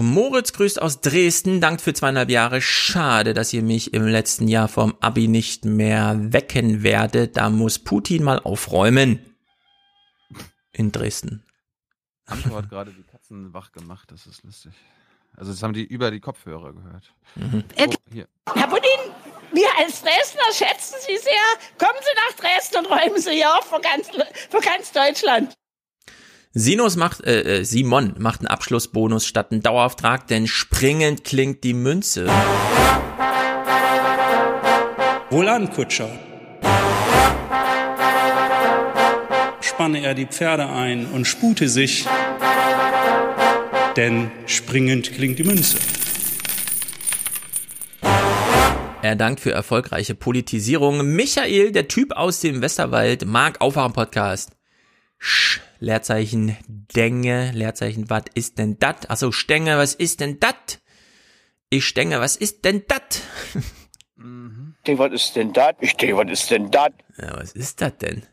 Moritz 0.01 0.51
grüßt 0.51 0.81
aus 0.81 0.99
Dresden, 0.99 1.61
dankt 1.61 1.80
für 1.80 1.93
zweieinhalb 1.93 2.30
Jahre. 2.30 2.61
Schade, 2.61 3.33
dass 3.33 3.53
ihr 3.53 3.64
mich 3.64 3.93
im 3.93 4.05
letzten 4.05 4.49
Jahr 4.49 4.67
vom 4.67 4.95
Abi 4.99 5.30
nicht 5.30 5.64
mehr 5.64 6.33
wecken 6.33 6.83
werdet. 6.83 7.38
Da 7.38 7.49
muss 7.49 7.80
Putin 7.80 8.22
mal 8.23 8.39
aufräumen. 8.39 9.19
In 10.73 10.91
Dresden. 10.91 11.45
Amthor 12.25 12.57
hat 12.57 12.69
gerade 12.69 12.91
die 12.91 13.03
Katzen 13.35 13.53
wach 13.53 13.72
gemacht. 13.72 14.11
Das 14.11 14.25
ist 14.25 14.43
lustig. 14.43 14.73
Also 15.35 15.51
das 15.51 15.61
haben 15.61 15.73
die 15.73 15.83
über 15.83 16.11
die 16.11 16.19
Kopfhörer 16.19 16.73
gehört. 16.73 17.14
Mhm. 17.35 17.64
Oh, 17.77 17.93
hier. 18.11 18.27
Herr 18.53 18.67
Budin, 18.67 19.14
wir 19.51 19.67
als 19.77 20.01
Dresdner 20.01 20.53
schätzen 20.53 20.95
Sie 21.05 21.17
sehr. 21.17 21.33
Kommen 21.77 21.99
Sie 22.01 22.15
nach 22.15 22.35
Dresden 22.38 22.77
und 22.77 22.85
räumen 22.85 23.22
Sie 23.22 23.31
hier 23.31 23.53
auf 23.53 23.65
für 23.65 23.81
ganz, 23.81 24.07
für 24.49 24.61
ganz 24.61 24.91
Deutschland. 24.91 25.53
Sinus 26.53 26.95
macht, 26.95 27.22
äh, 27.25 27.59
äh, 27.59 27.64
Simon 27.65 28.15
macht 28.17 28.39
einen 28.39 28.47
Abschlussbonus 28.47 29.25
statt 29.25 29.51
einen 29.51 29.61
Dauerauftrag, 29.61 30.27
denn 30.27 30.47
springend 30.47 31.25
klingt 31.25 31.65
die 31.65 31.73
Münze. 31.73 32.27
Wohlan, 35.30 35.69
Kutscher. 35.73 36.09
Spanne 39.59 40.01
er 40.01 40.14
die 40.14 40.27
Pferde 40.27 40.69
ein 40.69 41.07
und 41.07 41.25
spute 41.25 41.67
sich, 41.67 42.05
denn 43.98 44.32
springend 44.45 45.14
klingt 45.14 45.40
die 45.40 45.43
Münze. 45.43 45.77
Er 49.01 49.15
dankt 49.15 49.40
für 49.40 49.51
erfolgreiche 49.51 50.15
Politisierung. 50.15 51.15
Michael, 51.15 51.72
der 51.72 51.88
Typ 51.88 52.14
aus 52.14 52.40
dem 52.40 52.61
Westerwald, 52.61 53.25
mag 53.25 53.61
Aufwachen 53.61 53.93
Podcast. 53.93 54.51
Sch, 55.19 55.61
Leerzeichen 55.80 56.57
Denge, 56.67 57.51
Leerzeichen, 57.51 58.09
was 58.09 58.24
ist 58.33 58.57
denn 58.57 58.80
dat? 58.80 59.09
Achso, 59.09 59.32
Stenge, 59.32 59.77
was 59.77 59.93
ist 59.93 60.22
denn 60.22 60.40
dat? 60.40 60.80
Ich 61.69 61.85
Stenge, 61.85 62.19
was 62.19 62.35
ist 62.35 62.65
denn 62.65 62.83
dat? 62.88 63.22
Ich 64.88 64.98
was 64.99 65.11
ist 65.11 65.35
denn 65.35 65.51
das? 65.51 65.74
Ich 65.82 65.95
denke, 65.95 66.17
was 66.17 66.32
ist 66.32 66.51
denn 66.51 66.69
das? 66.69 66.91
Ja, 67.17 67.38
was 67.38 67.51
ist 67.53 67.82
das 67.82 67.98
denn? 67.98 68.24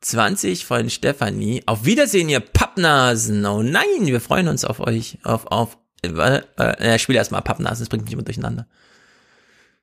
20 0.00 0.64
von 0.64 0.88
Stefanie. 0.88 1.62
Auf 1.66 1.84
Wiedersehen, 1.84 2.28
ihr 2.30 2.40
Pappnasen. 2.82 3.44
Oh 3.46 3.62
nein, 3.62 3.84
wir 4.06 4.20
freuen 4.20 4.48
uns 4.48 4.64
auf 4.64 4.80
euch. 4.80 5.18
Auf, 5.24 5.46
auf, 5.46 5.78
äh, 6.02 6.40
äh, 6.58 6.98
spiel 6.98 7.16
erstmal 7.16 7.42
Pappnasen, 7.42 7.80
das 7.84 7.88
bringt 7.88 8.04
mich 8.04 8.12
immer 8.12 8.22
durcheinander. 8.22 8.66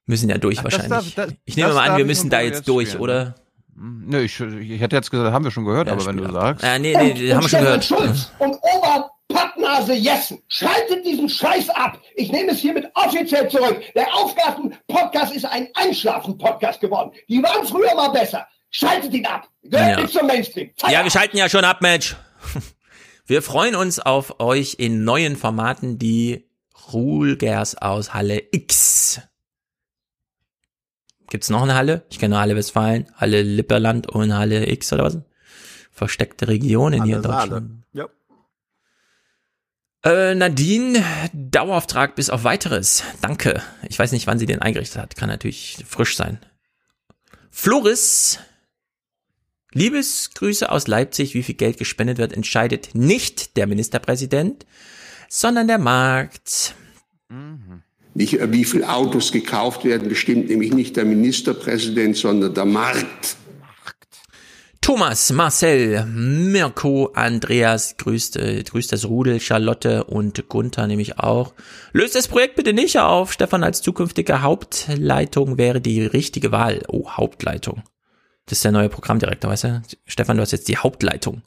Müssen 0.05 0.29
ja 0.29 0.37
durch 0.37 0.59
Ach, 0.59 0.63
wahrscheinlich. 0.65 1.15
darf- 1.15 1.27
das- 1.27 1.33
ich 1.45 1.57
nehme 1.57 1.73
mal 1.73 1.89
an, 1.89 1.97
wir 1.97 2.05
müssen 2.05 2.25
und 2.25 2.29
da 2.33 2.41
jetzt 2.41 2.57
jetzt 2.57 2.67
durch, 2.67 2.89
spielen. 2.89 3.01
oder? 3.03 3.35
Nö, 3.79 4.21
ich, 4.21 4.39
ich 4.39 4.81
hätte 4.81 4.95
jetzt 4.95 5.11
gesagt, 5.11 5.31
haben 5.31 5.43
wir 5.43 5.51
schon 5.51 5.65
gehört, 5.65 5.89
aber 5.89 6.03
wenn 6.05 6.17
du 6.17 6.31
sagst. 6.31 6.63
Äh, 6.63 6.79
nee, 6.79 6.95
nee, 6.97 7.31
haben 7.33 7.43
wir 7.43 7.49
schon 7.49 7.59
gehört. 7.59 7.83
Schulz 7.85 8.31
und 8.39 8.55
Ober 8.55 9.11
Pappnase 9.27 9.93
Jessen. 9.93 10.39
Schaltet 10.47 11.05
diesen 11.05 11.29
Scheiß 11.29 11.69
ab. 11.69 11.99
Ich 12.15 12.31
nehme 12.31 12.51
es 12.51 12.59
hiermit 12.59 12.89
offiziell 12.95 13.47
zurück. 13.49 13.79
Der 13.93 14.07
Aufgaben-Podcast 14.15 15.35
ist 15.35 15.45
ein 15.45 15.67
Einschlafen-Podcast 15.75 16.79
geworden. 16.79 17.11
Die 17.29 17.43
waren 17.43 17.67
früher 17.67 17.93
mal 17.93 18.07
besser. 18.09 18.47
Schaltet 18.71 19.13
ihn 19.13 19.25
ab. 19.27 19.47
Gehört 19.63 19.91
Ja. 19.91 20.01
nicht 20.01 20.13
zum 20.13 20.25
Mainstream. 20.25 20.71
Ja, 20.89 21.03
wir 21.03 21.11
schalten 21.11 21.37
ja 21.37 21.47
schon 21.49 21.63
ab, 21.65 21.81
Mensch. 21.81 22.15
Wir 23.27 23.41
freuen 23.41 23.75
uns 23.75 23.99
auf 23.99 24.39
euch 24.39 24.75
in 24.79 25.03
neuen 25.03 25.35
Formaten, 25.35 25.99
die 25.99 26.49
Rulgers 26.93 27.75
aus 27.75 28.13
Halle 28.13 28.41
X. 28.53 29.19
Gibt's 31.29 31.49
noch 31.49 31.63
eine 31.63 31.75
Halle? 31.75 32.05
Ich 32.09 32.19
kenne 32.19 32.35
nur 32.35 32.39
Halle 32.39 32.55
Westfalen, 32.55 33.11
Halle 33.15 33.41
Lipperland 33.41 34.09
und 34.09 34.33
Halle 34.33 34.69
X 34.71 34.93
oder 34.93 35.03
was? 35.03 35.17
Versteckte 35.91 36.47
Regionen 36.47 37.03
hier 37.03 37.17
in. 37.17 37.21
Deutschland. 37.21 37.83
Ja. 37.91 38.07
Äh, 40.05 40.33
Nadine, 40.33 41.03
Dauerauftrag 41.33 42.15
bis 42.15 42.29
auf 42.29 42.45
weiteres. 42.45 43.03
Danke. 43.19 43.61
Ich 43.89 43.99
weiß 43.99 44.13
nicht, 44.13 44.25
wann 44.27 44.39
sie 44.39 44.45
den 44.45 44.61
eingerichtet 44.61 45.01
hat. 45.01 45.17
Kann 45.17 45.27
natürlich 45.27 45.83
frisch 45.85 46.15
sein. 46.15 46.39
Floris, 47.51 48.39
Liebesgrüße 49.77 50.71
aus 50.71 50.87
Leipzig, 50.87 51.35
wie 51.35 51.43
viel 51.43 51.53
Geld 51.53 51.77
gespendet 51.77 52.17
wird, 52.17 52.33
entscheidet 52.33 52.95
nicht 52.95 53.57
der 53.57 53.67
Ministerpräsident, 53.67 54.65
sondern 55.29 55.67
der 55.67 55.77
Markt. 55.77 56.73
Nicht, 58.15 58.39
äh, 58.39 58.51
wie 58.51 58.65
viele 58.65 58.89
Autos 58.89 59.31
gekauft 59.31 59.85
werden, 59.85 60.09
bestimmt 60.09 60.49
nämlich 60.49 60.73
nicht 60.73 60.97
der 60.97 61.05
Ministerpräsident, 61.05 62.17
sondern 62.17 62.55
der 62.55 62.65
Markt. 62.65 63.37
Thomas, 64.81 65.31
Marcel, 65.31 66.05
Mirko, 66.05 67.11
Andreas, 67.13 67.97
grüßt, 67.97 68.37
äh, 68.37 68.63
grüßt 68.63 68.91
das 68.91 69.05
Rudel, 69.05 69.39
Charlotte 69.39 70.05
und 70.05 70.47
Gunther 70.49 70.87
nämlich 70.87 71.19
auch. 71.19 71.53
Löst 71.91 72.15
das 72.15 72.27
Projekt 72.27 72.55
bitte 72.55 72.73
nicht 72.73 72.97
auf. 72.97 73.31
Stefan 73.31 73.63
als 73.63 73.83
zukünftige 73.83 74.41
Hauptleitung 74.41 75.59
wäre 75.59 75.81
die 75.81 76.01
richtige 76.03 76.51
Wahl. 76.51 76.81
Oh, 76.87 77.11
Hauptleitung. 77.11 77.83
Das 78.47 78.57
ist 78.59 78.63
der 78.65 78.71
neue 78.71 78.89
Programmdirektor, 78.89 79.51
weißt 79.51 79.63
du? 79.65 79.81
Stefan, 80.05 80.37
du 80.37 80.41
hast 80.41 80.51
jetzt 80.51 80.67
die 80.67 80.77
Hauptleitung. 80.77 81.41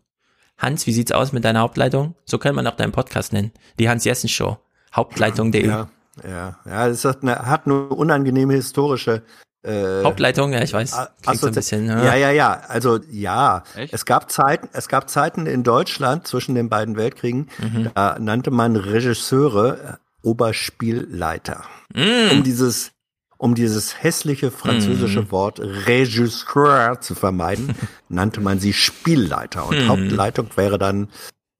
Hans, 0.58 0.86
wie 0.86 0.92
sieht's 0.92 1.12
aus 1.12 1.32
mit 1.32 1.44
deiner 1.44 1.60
Hauptleitung? 1.60 2.14
So 2.26 2.38
kann 2.38 2.54
man 2.54 2.66
auch 2.66 2.76
deinen 2.76 2.92
Podcast 2.92 3.32
nennen. 3.32 3.50
Die 3.78 3.88
Hans-Jessen-Show. 3.88 4.58
Hauptleitung.de. 4.94 5.66
Ja, 5.66 5.88
ja, 6.28 6.58
ja, 6.66 6.86
es 6.88 7.04
hat 7.04 7.22
eine, 7.22 7.36
hat 7.46 7.66
eine 7.66 7.86
unangenehme 7.88 8.54
historische 8.54 9.22
äh, 9.62 10.02
Hauptleitung, 10.04 10.52
ja, 10.52 10.62
ich 10.62 10.72
weiß. 10.72 10.94
A- 10.94 11.10
Klingt 11.22 11.40
so 11.40 11.46
ein 11.46 11.54
bisschen. 11.54 11.86
Ja, 11.86 12.14
ja, 12.14 12.30
ja. 12.30 12.60
Also 12.68 12.98
ja, 13.10 13.62
Echt? 13.76 13.92
es 13.92 14.04
gab 14.06 14.30
Zeiten, 14.30 14.68
es 14.72 14.88
gab 14.88 15.08
Zeiten 15.10 15.46
in 15.46 15.62
Deutschland 15.62 16.26
zwischen 16.26 16.54
den 16.54 16.68
beiden 16.70 16.96
Weltkriegen, 16.96 17.48
Mhm. 17.58 17.90
da 17.94 18.18
nannte 18.18 18.50
man 18.50 18.76
Regisseure 18.76 19.98
äh, 20.24 20.26
Oberspielleiter. 20.26 21.64
Mm. 21.94 22.30
Um 22.32 22.42
dieses 22.42 22.92
um 23.40 23.54
dieses 23.54 24.02
hässliche 24.02 24.50
französische 24.50 25.22
Mhm. 25.22 25.30
Wort 25.30 25.60
Regisseur 25.60 27.00
zu 27.00 27.14
vermeiden, 27.14 27.74
nannte 28.10 28.42
man 28.42 28.60
sie 28.60 28.74
Spielleiter 28.74 29.66
und 29.66 29.78
Mhm. 29.78 29.88
Hauptleitung 29.88 30.48
wäre 30.56 30.76
dann 30.76 31.08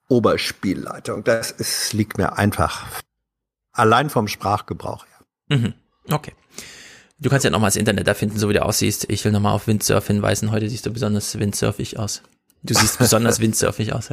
Oberspielleiter. 0.09 1.15
Und 1.15 1.27
das 1.27 1.51
ist, 1.51 1.95
liegt 1.95 2.19
mir 2.19 2.37
einfach 2.37 2.85
allein 3.73 4.11
vom 4.11 4.29
Sprachgebrauch 4.29 5.07
her. 5.07 5.59
Mhm. 5.59 5.75
Okay. 6.11 6.33
Du 7.19 7.31
kannst 7.31 7.45
ja 7.45 7.51
nochmal 7.51 7.69
das 7.69 7.77
Internet 7.77 8.07
da 8.07 8.15
finden, 8.15 8.39
so 8.39 8.49
wie 8.51 8.55
du 8.55 8.63
aussiehst. 8.65 9.07
Ich 9.09 9.25
will 9.25 9.33
nochmal 9.33 9.55
auf 9.55 9.67
Windsurf 9.67 10.07
hinweisen. 10.07 10.51
Heute 10.51 10.69
siehst 10.69 10.85
du 10.85 10.91
besonders 10.93 11.39
windsurfig 11.39 11.99
aus. 11.99 12.23
Du 12.63 12.75
siehst 12.75 12.99
besonders 12.99 13.41
windsurfig 13.41 13.93
aus. 13.95 14.09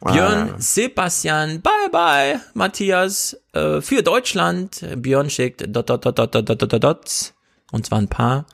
Björn, 0.00 0.50
Ah. 0.54 0.56
Sebastian, 0.58 1.60
bye 1.60 1.88
bye, 1.92 2.40
Matthias, 2.54 3.36
äh, 3.52 3.80
für 3.80 4.02
Deutschland. 4.02 4.84
Björn 4.96 5.28
schickt 5.30 5.64
dot, 5.68 5.90
dot, 5.90 6.04
dot, 6.06 6.18
dot, 6.18 6.34
dot, 6.34 6.48
dot, 6.50 6.72
dot, 6.72 6.82
dot. 6.84 7.34
Und 7.72 7.86
zwar 7.86 7.98
ein 7.98 8.08
paar. 8.08 8.46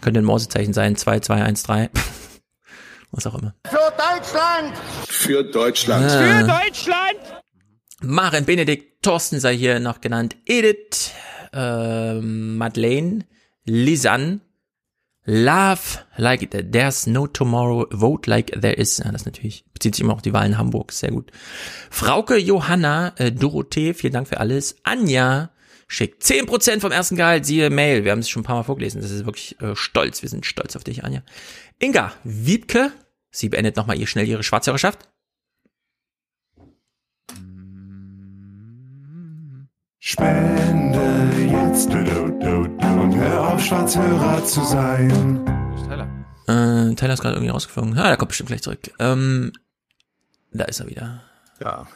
Könnte 0.00 0.20
ein 0.20 0.24
Morsezeichen 0.24 0.72
sein, 0.72 0.96
2, 0.96 1.20
2, 1.20 1.42
1, 1.42 1.62
3. 1.64 1.90
Was 3.10 3.26
auch 3.26 3.34
immer. 3.38 3.54
Für 3.66 3.92
Deutschland! 3.96 4.76
Für 5.08 5.42
Deutschland. 5.44 6.10
Für 6.10 6.46
Deutschland! 6.46 7.18
Maren 8.00 8.44
Benedikt, 8.44 9.02
Thorsten 9.02 9.40
sei 9.40 9.56
hier 9.56 9.80
noch 9.80 10.00
genannt, 10.00 10.36
Edith, 10.46 11.10
äh, 11.52 12.20
Madeleine, 12.20 13.24
Lisanne, 13.64 14.40
Love, 15.30 16.06
like 16.16 16.48
there's 16.50 17.06
no 17.06 17.26
tomorrow, 17.26 17.86
vote 17.90 18.26
like 18.30 18.50
there 18.58 18.72
is. 18.72 18.96
Ja, 18.96 19.12
das 19.12 19.26
natürlich 19.26 19.66
bezieht 19.74 19.94
sich 19.94 20.02
immer 20.02 20.14
auf 20.14 20.22
die 20.22 20.32
Wahl 20.32 20.46
in 20.46 20.56
Hamburg, 20.56 20.90
sehr 20.90 21.10
gut. 21.10 21.30
Frauke, 21.90 22.38
Johanna, 22.38 23.12
äh, 23.18 23.30
Dorothee, 23.30 23.92
vielen 23.92 24.14
Dank 24.14 24.26
für 24.26 24.40
alles. 24.40 24.76
Anja 24.84 25.50
schickt 25.86 26.22
10% 26.22 26.80
vom 26.80 26.92
ersten 26.92 27.16
Gehalt, 27.16 27.44
siehe 27.44 27.68
Mail. 27.68 28.04
Wir 28.04 28.12
haben 28.12 28.20
es 28.20 28.30
schon 28.30 28.40
ein 28.40 28.46
paar 28.46 28.56
Mal 28.56 28.62
vorgelesen, 28.62 29.02
das 29.02 29.10
ist 29.10 29.26
wirklich 29.26 29.60
äh, 29.60 29.76
stolz, 29.76 30.22
wir 30.22 30.30
sind 30.30 30.46
stolz 30.46 30.76
auf 30.76 30.84
dich, 30.84 31.04
Anja. 31.04 31.22
Inga, 31.78 32.10
Wiebke, 32.24 32.90
sie 33.30 33.50
beendet 33.50 33.76
nochmal 33.76 33.98
ihr 33.98 34.06
schnell 34.06 34.26
ihre 34.26 34.42
Schwarzhörerschaft. 34.42 35.10
Spende 40.10 41.02
jetzt 41.52 41.90
und 41.90 43.14
hör 43.14 43.52
auf, 43.52 43.62
Schwarzhörer 43.62 44.42
zu 44.42 44.64
sein. 44.64 45.44
Äh, 46.46 46.94
Tyler 46.94 47.12
ist 47.12 47.20
gerade 47.20 47.34
irgendwie 47.34 47.50
rausgeflogen. 47.50 47.98
Ah, 47.98 48.08
der 48.08 48.16
kommt 48.16 48.30
bestimmt 48.30 48.48
gleich 48.48 48.62
zurück. 48.62 48.90
Ähm, 48.98 49.52
da 50.50 50.64
ist 50.64 50.80
er 50.80 50.88
wieder. 50.88 51.22
Ja. 51.60 51.86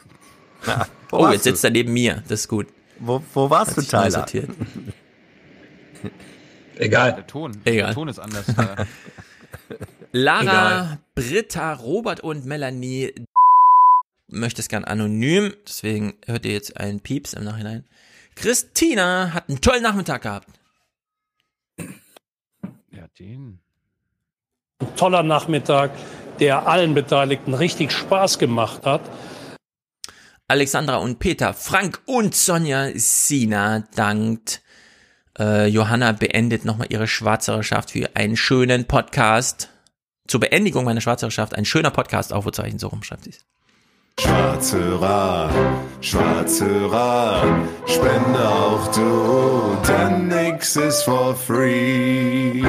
Na, 0.67 0.85
oh, 1.11 1.27
jetzt 1.29 1.45
sitzt 1.45 1.63
du? 1.63 1.69
er 1.69 1.71
neben 1.71 1.91
mir. 1.91 2.21
Das 2.27 2.41
ist 2.41 2.49
gut. 2.49 2.67
Wo, 2.99 3.23
wo 3.33 3.49
warst 3.49 3.71
Hat 3.71 3.77
du, 3.77 3.81
Tyler? 3.81 4.11
sortiert. 4.11 4.49
Egal. 6.75 7.15
Der 7.15 7.25
Ton, 7.25 7.57
Egal. 7.65 7.87
der 7.87 7.93
Ton 7.95 8.09
ist 8.09 8.19
anders. 8.19 8.45
Lara, 10.11 10.41
Egal. 10.43 10.99
Britta, 11.15 11.73
Robert 11.73 12.19
und 12.19 12.45
Melanie 12.45 13.11
möchte 14.27 14.61
es 14.61 14.67
gern 14.67 14.83
anonym, 14.83 15.53
deswegen 15.67 16.13
hört 16.25 16.45
ihr 16.45 16.53
jetzt 16.53 16.77
einen 16.77 16.99
Pieps 16.99 17.33
im 17.33 17.43
Nachhinein. 17.43 17.85
Christina 18.35 19.33
hat 19.33 19.49
einen 19.49 19.61
tollen 19.61 19.83
Nachmittag 19.83 20.21
gehabt. 20.23 20.47
ja, 22.91 23.07
den. 23.19 23.59
Ein 24.79 24.95
toller 24.95 25.23
Nachmittag, 25.23 25.91
der 26.39 26.67
allen 26.67 26.93
Beteiligten 26.93 27.53
richtig 27.53 27.91
Spaß 27.91 28.39
gemacht 28.39 28.85
hat. 28.85 29.01
Alexandra 30.47 30.97
und 30.97 31.19
Peter, 31.19 31.53
Frank 31.53 32.01
und 32.05 32.35
Sonja 32.35 32.91
Sina 32.95 33.85
dankt. 33.95 34.61
Äh, 35.39 35.67
Johanna 35.67 36.11
beendet 36.11 36.65
nochmal 36.65 36.87
ihre 36.89 37.07
Schwarzhörerschaft 37.07 37.91
für 37.91 38.15
einen 38.15 38.37
schönen 38.37 38.85
Podcast. 38.85 39.69
Zur 40.27 40.39
Beendigung 40.41 40.85
meiner 40.85 41.01
Schwarzhörerschaft 41.01 41.55
ein 41.55 41.65
schöner 41.65 41.91
Podcast, 41.91 42.33
Aufrufzeichen, 42.33 42.77
so 42.77 42.87
rum 42.87 43.03
schreibt 43.03 43.23
sie 43.23 43.31
es. 43.31 43.45
Schwarzhörer, 44.19 45.49
Schwarzhörer, 45.99 47.67
spende 47.85 48.47
auch 48.47 48.87
du, 48.91 49.77
denn 49.87 50.27
nix 50.27 50.75
ist 50.75 51.03
for 51.03 51.35
free. 51.35 52.63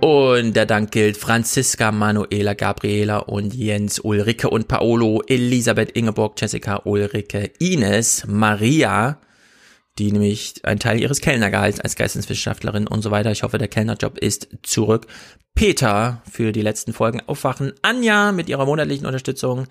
Und 0.00 0.54
der 0.54 0.66
Dank 0.66 0.90
gilt 0.90 1.16
Franziska, 1.16 1.92
Manuela, 1.92 2.54
Gabriela 2.54 3.18
und 3.18 3.54
Jens, 3.54 4.00
Ulrike 4.00 4.50
und 4.50 4.68
Paolo, 4.68 5.22
Elisabeth, 5.26 5.92
Ingeborg, 5.92 6.40
Jessica, 6.40 6.82
Ulrike, 6.84 7.50
Ines, 7.58 8.24
Maria, 8.26 9.18
die 9.98 10.12
nämlich 10.12 10.54
einen 10.64 10.80
Teil 10.80 11.00
ihres 11.00 11.20
Kellnergehalts 11.20 11.80
als 11.80 11.96
Geisteswissenschaftlerin 11.96 12.86
und 12.86 13.02
so 13.02 13.10
weiter. 13.10 13.30
Ich 13.32 13.42
hoffe, 13.42 13.58
der 13.58 13.68
Kellnerjob 13.68 14.18
ist 14.18 14.48
zurück. 14.62 15.06
Peter 15.54 16.22
für 16.30 16.52
die 16.52 16.62
letzten 16.62 16.92
Folgen 16.92 17.20
aufwachen. 17.26 17.72
Anja 17.82 18.32
mit 18.32 18.48
ihrer 18.48 18.64
monatlichen 18.64 19.06
Unterstützung. 19.06 19.66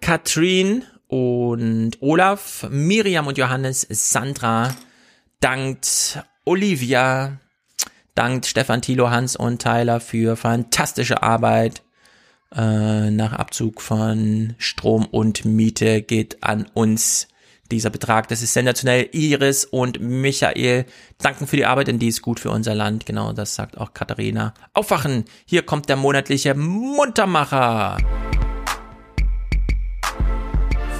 Katrin 0.00 0.84
und 1.08 2.00
Olaf, 2.00 2.66
Miriam 2.70 3.26
und 3.26 3.38
Johannes, 3.38 3.86
Sandra, 3.90 4.74
dankt 5.40 6.22
Olivia, 6.44 7.38
dankt 8.14 8.46
Stefan, 8.46 8.82
Thilo, 8.82 9.10
Hans 9.10 9.36
und 9.36 9.60
Tyler 9.60 10.00
für 10.00 10.36
fantastische 10.36 11.22
Arbeit. 11.22 11.82
Äh, 12.54 13.10
nach 13.10 13.32
Abzug 13.32 13.80
von 13.80 14.54
Strom 14.58 15.06
und 15.06 15.44
Miete 15.44 16.02
geht 16.02 16.42
an 16.42 16.66
uns 16.74 17.28
dieser 17.72 17.90
Betrag. 17.90 18.28
Das 18.28 18.42
ist 18.42 18.52
sensationell. 18.52 19.08
Iris 19.12 19.64
und 19.64 20.00
Michael 20.00 20.84
danken 21.18 21.46
für 21.46 21.56
die 21.56 21.66
Arbeit, 21.66 21.88
denn 21.88 21.98
die 21.98 22.08
ist 22.08 22.22
gut 22.22 22.38
für 22.40 22.50
unser 22.50 22.74
Land. 22.74 23.06
Genau, 23.06 23.32
das 23.32 23.54
sagt 23.54 23.76
auch 23.78 23.92
Katharina. 23.94 24.54
Aufwachen! 24.74 25.24
Hier 25.46 25.62
kommt 25.62 25.88
der 25.88 25.96
monatliche 25.96 26.54
Muntermacher. 26.54 27.96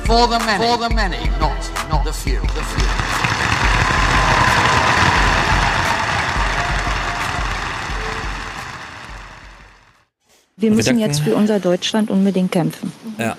For 0.04 0.28
the 0.28 0.44
many, 0.44 0.58
for 0.66 0.78
the 0.88 0.94
many, 0.94 1.16
not, 1.40 1.52
not 1.90 2.04
the 2.04 2.12
few, 2.12 2.40
the 2.40 2.60
few. 2.74 2.86
Wir 10.56 10.70
müssen 10.70 10.98
jetzt 10.98 11.20
für 11.20 11.34
unser 11.34 11.60
Deutschland 11.60 12.10
unbedingt 12.10 12.52
kämpfen 12.52 12.92
Ja. 13.18 13.36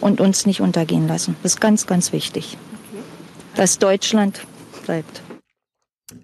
und 0.00 0.20
uns 0.20 0.46
nicht 0.46 0.60
untergehen 0.60 1.06
lassen. 1.06 1.36
Das 1.42 1.52
ist 1.54 1.60
ganz, 1.60 1.86
ganz 1.86 2.12
wichtig. 2.12 2.56
Dass 3.54 3.78
Deutschland 3.78 4.40
bleibt. 4.84 5.22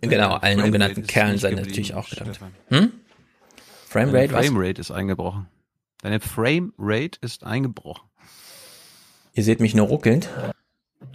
Genau, 0.00 0.34
allen 0.34 0.60
ungenannten 0.60 1.06
Kerlen 1.06 1.38
sei 1.38 1.52
natürlich 1.52 1.94
auch 1.94 2.08
gedankt. 2.08 2.36
Stefan. 2.36 2.52
Hm? 2.68 2.92
Framerate, 3.88 4.28
Deine 4.28 4.32
was? 4.32 4.46
Framerate 4.46 4.80
ist 4.80 4.90
eingebrochen. 4.90 5.46
Deine 6.02 6.20
Framerate 6.20 7.18
ist 7.22 7.44
eingebrochen. 7.44 8.08
Ihr 9.34 9.44
seht 9.44 9.60
mich 9.60 9.74
nur 9.74 9.86
ruckelnd. 9.88 10.28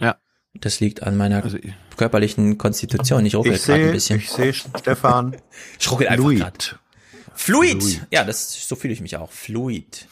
Ja. 0.00 0.16
Das 0.54 0.80
liegt 0.80 1.02
an 1.02 1.16
meiner 1.16 1.42
körperlichen 1.96 2.56
Konstitution. 2.58 3.24
Ich 3.26 3.34
ruckel 3.34 3.52
Ich 3.54 3.64
gerade 3.64 3.80
ein 3.80 3.84
sehe, 3.86 3.92
bisschen. 3.92 4.18
ich 4.18 4.30
sehe 4.30 4.52
Stefan. 4.52 5.36
Ich 5.78 5.90
ruckel 5.90 6.08
einfach 6.08 6.24
Fluid. 6.24 6.78
Fluid. 7.34 7.82
Fluid. 7.82 8.06
Ja, 8.10 8.24
das, 8.24 8.66
so 8.66 8.74
fühle 8.76 8.94
ich 8.94 9.00
mich 9.00 9.16
auch. 9.16 9.30
Fluid. 9.30 10.06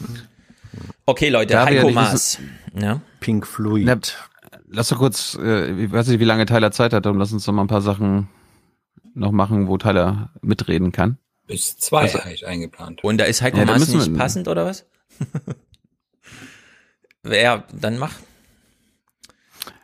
Okay, 1.07 1.29
Leute, 1.31 1.55
Da 1.55 1.65
Heiko 1.67 1.91
Maas. 1.91 2.39
Ja. 2.79 3.01
Pink 3.21 3.47
Fluid. 3.47 3.85
Na, 3.87 3.99
lass 4.75 4.89
doch 4.89 4.99
kurz, 4.99 5.37
äh, 5.41 5.71
ich 5.85 5.93
weiß 5.93 6.09
nicht, 6.09 6.21
wie 6.21 6.25
lange 6.25 6.47
Tyler 6.47 6.71
Zeit 6.73 6.93
hat, 6.93 7.05
darum 7.07 7.19
lass 7.19 7.33
uns 7.33 7.45
doch 7.45 7.53
mal 7.53 7.63
ein 7.63 7.69
paar 7.69 7.83
Sachen 7.83 8.29
noch 9.15 9.31
machen, 9.33 9.69
wo 9.69 9.79
Tyler 9.79 10.31
mitreden 10.43 10.93
kann. 10.93 11.19
Bis 11.47 11.77
zwei 11.79 12.03
Also- 12.03 12.19
habe 12.21 12.33
ich 12.33 12.47
eingeplant. 12.47 13.05
Und 13.05 13.19
da 13.19 13.25
ist 13.25 13.43
Heiko 13.43 13.59
Ja, 13.59 13.65
da 13.65 13.73
Maas 13.79 13.91
wir- 13.93 13.99
nicht 13.99 14.17
passend, 14.17 14.49
oder 14.49 14.67
was? 14.67 14.87
ja, 17.25 17.65
dann 17.73 17.99
mach. 17.99 18.13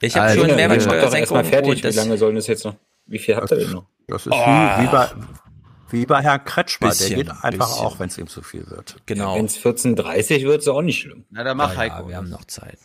Ich 0.00 0.14
habe 0.16 0.26
Also, 0.26 0.40
schon 0.40 0.50
ja, 0.50 0.56
Mehrwertsteuersenkung. 0.56 1.20
erstmal 1.20 1.44
fertig. 1.44 1.82
Wie 1.84 1.88
lange 1.96 2.18
soll 2.18 2.34
das 2.34 2.46
jetzt 2.46 2.64
noch? 2.64 2.76
Wie 3.06 3.18
viel 3.18 3.36
habt 3.36 3.50
ihr 3.50 3.58
denn 3.58 3.72
noch? 3.72 3.86
Das 4.06 4.26
ist 4.26 4.32
Oh. 4.32 4.36
wie, 4.36 4.82
wie, 4.82 4.86
bei, 4.90 5.08
wie 5.90 6.06
bei 6.06 6.22
Herrn 6.22 6.44
Kretschmer. 6.44 6.88
Bisschen, 6.88 7.08
der 7.10 7.18
geht 7.24 7.30
einfach 7.44 7.68
bisschen. 7.68 7.86
auch, 7.86 7.98
wenn 7.98 8.08
es 8.08 8.18
ihm 8.18 8.26
zu 8.26 8.42
viel 8.42 8.68
wird. 8.70 8.96
Genau. 9.06 9.36
Wenn 9.36 9.44
es 9.44 9.56
14.30 9.58 10.44
wird, 10.44 10.58
ist 10.62 10.68
auch 10.68 10.82
nicht 10.82 11.00
schlimm. 11.00 11.24
Na, 11.30 11.44
dann 11.44 11.56
mach 11.56 11.72
Ja, 11.72 11.78
Heiko. 11.78 12.08
wir 12.08 12.16
haben 12.16 12.28
noch 12.30 12.44
Zeit. 12.44 12.78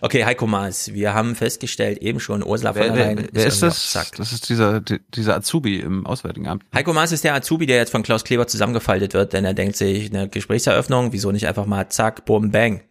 Okay, 0.00 0.24
Heiko 0.24 0.46
Maas, 0.46 0.92
wir 0.92 1.14
haben 1.14 1.34
festgestellt, 1.34 1.98
eben 1.98 2.20
schon, 2.20 2.42
Ursula 2.44 2.72
von 2.72 2.82
Wer, 2.82 2.88
der 2.88 2.96
wer, 2.96 3.06
Leyen 3.14 3.28
wer 3.32 3.46
ist 3.46 3.62
irgendwie 3.62 3.66
das? 3.66 3.90
Zack. 3.92 4.16
Das 4.16 4.32
ist 4.32 4.48
dieser, 4.48 4.80
di- 4.80 5.00
dieser 5.14 5.36
Azubi 5.36 5.76
im 5.80 6.06
Auswärtigen 6.06 6.48
Amt. 6.48 6.64
Heiko 6.74 6.92
Maas 6.92 7.12
ist 7.12 7.24
der 7.24 7.34
Azubi, 7.34 7.66
der 7.66 7.76
jetzt 7.76 7.90
von 7.90 8.02
Klaus 8.02 8.24
Kleber 8.24 8.46
zusammengefaltet 8.46 9.14
wird, 9.14 9.32
denn 9.32 9.44
er 9.44 9.54
denkt 9.54 9.76
sich, 9.76 10.10
eine 10.10 10.28
Gesprächseröffnung, 10.28 11.12
wieso 11.12 11.32
nicht 11.32 11.46
einfach 11.46 11.66
mal 11.66 11.88
zack, 11.88 12.24
bum, 12.24 12.50
bang. 12.50 12.82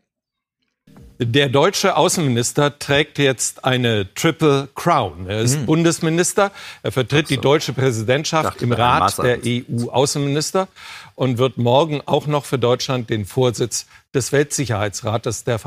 Der 1.22 1.50
deutsche 1.50 1.98
Außenminister 1.98 2.80
trägt 2.80 3.20
jetzt 3.20 3.66
eine 3.66 4.14
Triple 4.14 4.70
Crown. 4.74 5.28
Er 5.28 5.42
ist 5.42 5.66
Bundesminister, 5.66 6.50
er 6.82 6.94
vertritt 6.94 7.30
die 7.30 7.36
deutsche 7.38 7.74
Präsidentschaft 7.74 8.62
im 8.62 8.72
Rat 8.72 9.18
der 9.18 9.40
EU-Außenminister 9.46 10.70
und 11.16 11.38
wird 11.38 11.58
morgen 11.58 12.00
auch 12.06 12.26
noch 12.26 12.46
für 12.46 12.58
Deutschland 12.58 13.10
den 13.10 13.26
Vorsitz 13.26 13.86
des 14.14 14.32
Weltsicherheitsrates 14.32 15.44
der 15.44 15.60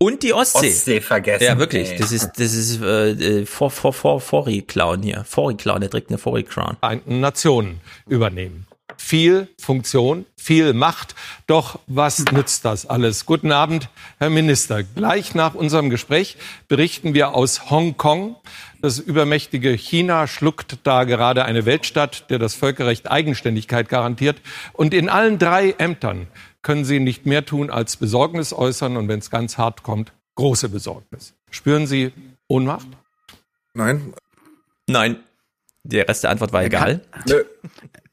Und 0.00 0.22
die 0.22 0.32
Ostsee. 0.32 0.68
Ostsee 0.68 1.00
vergessen. 1.00 1.44
Ja, 1.44 1.58
wirklich. 1.58 1.90
ey. 1.90 1.98
Das 1.98 2.12
ist, 2.12 2.30
das 2.36 2.54
ist 2.54 2.80
äh, 2.80 3.10
äh, 3.10 3.46
vor, 3.46 3.70
vor, 3.72 3.92
vor, 3.92 4.20
Fori-Clown 4.20 5.02
hier. 5.02 5.24
Fori-Clown, 5.24 5.80
der 5.80 5.90
trägt 5.90 6.10
eine 6.10 6.18
Fori-Crown. 6.18 6.76
Vereinten 6.78 7.18
Nationen 7.18 7.80
übernehmen. 8.06 8.66
Viel 8.96 9.48
Funktion, 9.60 10.24
viel 10.36 10.72
Macht. 10.72 11.16
Doch 11.46 11.80
was 11.88 12.24
nützt 12.32 12.64
das 12.64 12.86
alles? 12.86 13.26
Guten 13.26 13.50
Abend, 13.50 13.88
Herr 14.18 14.30
Minister. 14.30 14.82
Gleich 14.82 15.34
nach 15.34 15.54
unserem 15.54 15.90
Gespräch 15.90 16.36
berichten 16.68 17.14
wir 17.14 17.34
aus 17.34 17.70
Hongkong. 17.70 18.36
Das 18.80 18.98
übermächtige 19.00 19.70
China 19.72 20.28
schluckt 20.28 20.78
da 20.84 21.04
gerade 21.04 21.44
eine 21.44 21.64
Weltstadt, 21.64 22.30
der 22.30 22.38
das 22.38 22.54
Völkerrecht 22.54 23.10
Eigenständigkeit 23.10 23.88
garantiert. 23.88 24.40
Und 24.72 24.94
in 24.94 25.08
allen 25.08 25.38
drei 25.38 25.74
Ämtern 25.78 26.28
können 26.68 26.84
Sie 26.84 27.00
nicht 27.00 27.24
mehr 27.24 27.46
tun 27.46 27.70
als 27.70 27.96
Besorgnis 27.96 28.52
äußern 28.52 28.98
und 28.98 29.08
wenn 29.08 29.20
es 29.20 29.30
ganz 29.30 29.56
hart 29.56 29.82
kommt, 29.82 30.12
große 30.34 30.68
Besorgnis. 30.68 31.32
Spüren 31.50 31.86
Sie 31.86 32.12
Ohnmacht? 32.46 32.86
Nein. 33.72 34.12
Nein. 34.86 35.16
Der 35.82 36.06
Rest 36.06 36.24
der 36.24 36.30
Antwort 36.30 36.52
war 36.52 36.62
egal. 36.62 37.00
Nö. 37.26 37.42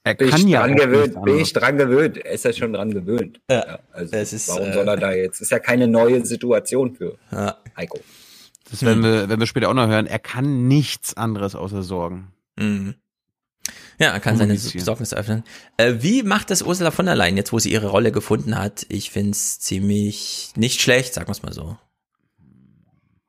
Er 0.06 0.16
Bin 0.16 0.30
kann 0.30 0.40
ich 0.40 0.48
ja 0.48 0.62
dran 0.62 0.78
gewöhnt, 0.78 1.22
bin 1.26 1.40
ich 1.40 1.52
dran 1.52 1.78
gewöhnt. 1.78 2.16
Er 2.16 2.32
ist 2.32 2.46
ja 2.46 2.54
schon 2.54 2.72
dran 2.72 2.92
gewöhnt. 2.92 3.42
Ja, 3.52 3.80
also 3.92 4.14
das 4.14 4.32
ist, 4.32 4.48
warum 4.48 4.70
äh, 4.70 4.74
soll 4.74 4.88
er 4.88 4.96
da 4.96 5.12
jetzt? 5.12 5.42
Ist 5.42 5.52
ja 5.52 5.60
keine 5.60 5.90
neue 5.90 6.26
Situation 6.26 6.96
für 6.96 7.18
Ja. 7.34 7.58
Heiko. 7.76 8.00
Das 8.72 8.84
werden 8.84 9.04
wir, 9.04 9.28
wenn 9.28 9.38
wir 9.42 9.48
später 9.48 9.68
auch 9.68 9.74
noch 9.74 9.90
hören. 9.90 10.08
Er 10.08 10.20
kann 10.20 10.70
nichts 10.70 11.18
anderes 11.18 11.56
außer 11.56 11.84
Sorgen. 11.84 12.32
Mhm. 12.58 12.96
Ja, 14.00 14.10
er 14.10 14.20
kann 14.20 14.38
seine. 14.38 14.54
Besorgnis 14.54 15.14
öffnen. 15.14 15.44
Äh, 15.78 15.96
wie 16.00 16.24
macht 16.24 16.50
das 16.50 16.62
Ursula 16.62 16.92
von 16.92 17.06
der 17.06 17.16
Leyen 17.16 17.38
jetzt, 17.38 17.54
wo 17.54 17.60
sie 17.60 17.72
ihre 17.72 17.88
Rolle 17.88 18.12
gefunden 18.12 18.58
hat? 18.58 18.86
Ich 18.90 19.12
find's 19.12 19.60
ziemlich 19.60 20.52
nicht 20.56 20.82
schlecht, 20.82 21.14
sagen 21.14 21.28
wir's 21.28 21.44
mal 21.44 21.54
so. 21.54 21.78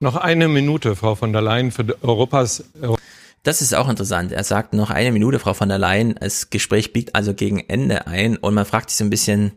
Noch 0.00 0.16
eine 0.16 0.48
Minute, 0.48 0.94
Frau 0.96 1.14
von 1.14 1.32
der 1.32 1.42
Leyen, 1.42 1.70
für 1.70 1.96
Europas 2.02 2.64
Das 3.42 3.62
ist 3.62 3.74
auch 3.74 3.88
interessant. 3.88 4.32
Er 4.32 4.44
sagt 4.44 4.74
noch 4.74 4.90
eine 4.90 5.12
Minute, 5.12 5.38
Frau 5.38 5.54
von 5.54 5.68
der 5.68 5.78
Leyen. 5.78 6.16
Das 6.20 6.50
Gespräch 6.50 6.92
biegt 6.92 7.14
also 7.14 7.32
gegen 7.32 7.60
Ende 7.60 8.06
ein 8.06 8.36
und 8.36 8.54
man 8.54 8.66
fragt 8.66 8.90
sich 8.90 8.98
so 8.98 9.04
ein 9.04 9.10
bisschen, 9.10 9.52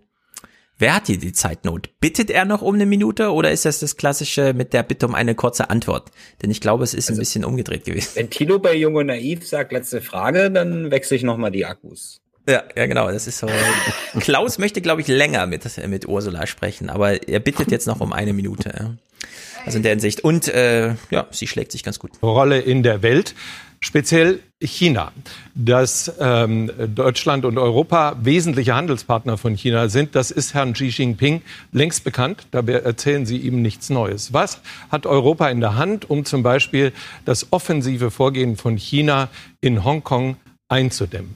wer 0.80 0.95
hat 0.95 1.08
hier 1.08 1.19
die 1.19 1.33
Zeitnot? 1.33 1.90
Bittet 1.99 2.32
er 2.32 2.45
noch 2.45 2.61
um 2.61 2.75
eine 2.75 2.85
Minute 2.85 3.32
oder 3.32 3.51
ist 3.51 3.66
das 3.66 3.80
das 3.80 3.98
klassische 3.98 4.53
mit 4.53 4.74
der 4.74 4.83
Bitte 4.83 5.06
um 5.06 5.14
eine 5.14 5.35
kurze 5.35 5.69
Antwort? 5.69 6.09
Denn 6.41 6.49
ich 6.49 6.61
glaube, 6.61 6.83
es 6.83 6.93
ist 6.93 7.11
ein 7.11 7.17
bisschen 7.17 7.45
umgedreht 7.45 7.85
gewesen. 7.85 8.11
Wenn 8.16 8.30
Tilo 8.30 8.59
bei 8.59 8.75
Jung 8.75 8.95
und 8.95 9.08
Naiv 9.08 9.48
sagt, 9.48 9.72
letzte 9.72 10.01
Frage, 10.01 10.49
dann 10.49 10.90
wechsle 10.90 11.17
ich 11.17 11.24
nochmal 11.24 11.51
die 11.51 11.66
Akkus. 11.66 12.22
Ja, 12.48 12.64
ja, 12.75 12.88
genau. 12.88 13.11
Das 13.11 13.27
ist 13.27 13.38
so. 13.38 13.48
Klaus 14.19 14.58
möchte, 14.58 14.82
glaube 14.82 15.01
ich, 15.01 15.08
länger 15.08 15.45
mit, 15.45 15.66
mit 15.88 16.08
Ursula 16.08 16.48
sprechen, 16.48 16.90
aber 16.90 17.27
er 17.27 17.40
bittet 17.40 17.69
jetzt 17.69 17.85
noch 17.85 17.99
um 17.99 18.11
eine 18.11 18.33
Minute. 18.33 18.74
Ja. 18.77 18.95
Also 19.66 19.77
in 19.77 19.83
der 19.83 19.91
Hinsicht. 19.91 20.24
Und 20.24 20.48
äh, 20.48 20.95
ja, 21.11 21.27
sie 21.32 21.45
schlägt 21.45 21.72
sich 21.72 21.83
ganz 21.83 21.99
gut. 21.99 22.11
Rolle 22.24 22.59
in 22.59 22.82
der 22.82 23.03
Welt, 23.03 23.35
speziell 23.82 24.40
China. 24.67 25.11
Dass 25.55 26.11
ähm, 26.19 26.69
Deutschland 26.93 27.45
und 27.45 27.57
Europa 27.57 28.17
wesentliche 28.21 28.75
Handelspartner 28.75 29.38
von 29.38 29.55
China 29.55 29.88
sind, 29.88 30.15
das 30.15 30.31
ist 30.31 30.53
Herrn 30.53 30.73
Xi 30.73 30.88
Jinping 30.88 31.41
längst 31.71 32.03
bekannt. 32.03 32.45
Dabei 32.51 32.73
erzählen 32.73 33.25
Sie 33.25 33.38
ihm 33.38 33.61
nichts 33.61 33.89
Neues. 33.89 34.33
Was 34.33 34.59
hat 34.91 35.05
Europa 35.05 35.49
in 35.49 35.61
der 35.61 35.75
Hand, 35.75 36.09
um 36.09 36.25
zum 36.25 36.43
Beispiel 36.43 36.91
das 37.25 37.47
offensive 37.51 38.11
Vorgehen 38.11 38.57
von 38.57 38.75
China 38.77 39.29
in 39.61 39.83
Hongkong 39.85 40.35
einzudämmen? 40.67 41.35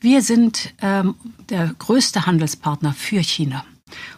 Wir 0.00 0.22
sind 0.22 0.74
ähm, 0.82 1.14
der 1.50 1.72
größte 1.78 2.26
Handelspartner 2.26 2.94
für 2.94 3.20
China. 3.22 3.64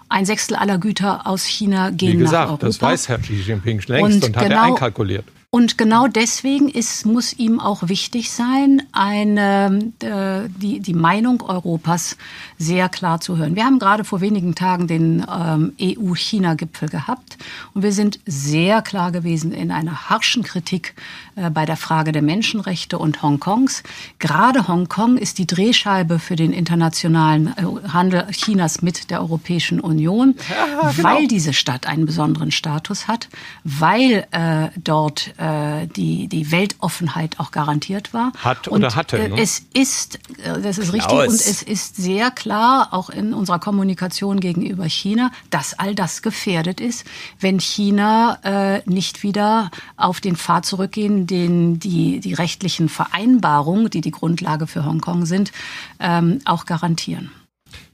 Ein 0.08 0.24
Sechstel 0.26 0.56
aller 0.56 0.78
Güter 0.78 1.26
aus 1.26 1.44
China 1.44 1.90
gehen 1.90 2.12
Wie 2.12 2.16
nach 2.16 2.30
gesagt, 2.30 2.48
Europa. 2.48 2.66
das 2.66 2.82
weiß 2.82 3.08
Herr 3.08 3.18
Xi 3.18 3.34
Jinping 3.34 3.80
längst 3.86 4.16
und, 4.16 4.24
Und 4.24 4.36
hat 4.36 4.42
er 4.44 4.48
genau- 4.48 4.62
einkalkuliert. 4.64 5.24
Und 5.52 5.78
genau 5.78 6.06
deswegen 6.06 6.68
ist, 6.68 7.04
muss 7.06 7.32
ihm 7.32 7.58
auch 7.58 7.88
wichtig 7.88 8.30
sein, 8.30 8.84
eine, 8.92 9.90
äh, 10.00 10.48
die, 10.48 10.78
die 10.78 10.94
Meinung 10.94 11.42
Europas 11.42 12.16
sehr 12.56 12.88
klar 12.88 13.20
zu 13.20 13.36
hören. 13.36 13.56
Wir 13.56 13.64
haben 13.64 13.80
gerade 13.80 14.04
vor 14.04 14.20
wenigen 14.20 14.54
Tagen 14.54 14.86
den 14.86 15.26
ähm, 15.28 15.72
EU-China-Gipfel 15.82 16.88
gehabt 16.88 17.36
und 17.74 17.82
wir 17.82 17.90
sind 17.90 18.20
sehr 18.26 18.80
klar 18.80 19.10
gewesen 19.10 19.50
in 19.50 19.72
einer 19.72 20.08
harschen 20.08 20.44
Kritik 20.44 20.94
äh, 21.34 21.50
bei 21.50 21.66
der 21.66 21.76
Frage 21.76 22.12
der 22.12 22.22
Menschenrechte 22.22 22.96
und 22.96 23.20
Hongkongs. 23.20 23.82
Gerade 24.20 24.68
Hongkong 24.68 25.16
ist 25.16 25.38
die 25.38 25.48
Drehscheibe 25.48 26.20
für 26.20 26.36
den 26.36 26.52
internationalen 26.52 27.48
äh, 27.56 27.88
Handel 27.88 28.28
Chinas 28.30 28.82
mit 28.82 29.10
der 29.10 29.20
Europäischen 29.20 29.80
Union, 29.80 30.36
Ja, 30.48 30.90
genau. 30.92 31.08
weil 31.08 31.26
diese 31.26 31.54
Stadt 31.54 31.88
einen 31.88 32.06
besonderen 32.06 32.52
Status 32.52 33.08
hat, 33.08 33.28
weil 33.64 34.28
äh, 34.30 34.68
dort 34.76 35.34
äh, 35.40 35.86
die, 35.86 36.28
die 36.28 36.52
Weltoffenheit 36.52 37.40
auch 37.40 37.50
garantiert 37.50 38.12
war. 38.12 38.32
Hat 38.36 38.68
oder 38.68 38.88
Und, 38.88 38.96
hatte, 38.96 39.18
Äh, 39.18 39.28
ne? 39.30 39.40
es 39.40 39.62
ist, 39.72 40.16
äh, 40.44 40.60
das 40.62 40.76
ist 40.76 40.92
richtig, 40.92 41.08
Klaus. 41.08 41.28
und 41.28 41.34
es 41.34 41.62
ist 41.62 41.96
sehr 41.96 42.30
klar, 42.30 42.88
auch 42.92 43.08
in 43.08 43.32
unserer 43.32 43.58
Kommunikation 43.58 44.38
gegenüber 44.40 44.84
China, 44.84 45.30
dass 45.48 45.78
all 45.78 45.94
das 45.94 46.20
gefährdet 46.20 46.80
ist, 46.80 47.06
wenn 47.40 47.58
China 47.58 48.38
äh, 48.42 48.82
nicht 48.84 49.22
wieder 49.22 49.70
auf 49.96 50.20
den 50.20 50.36
Pfad 50.36 50.66
zurückgehen, 50.66 51.26
den 51.26 51.78
die, 51.78 52.20
die 52.20 52.34
rechtlichen 52.34 52.88
Vereinbarungen, 52.90 53.88
die 53.88 54.02
die 54.02 54.10
Grundlage 54.10 54.66
für 54.66 54.84
Hongkong 54.84 55.24
sind, 55.24 55.52
ähm, 56.00 56.40
auch 56.44 56.66
garantieren. 56.66 57.30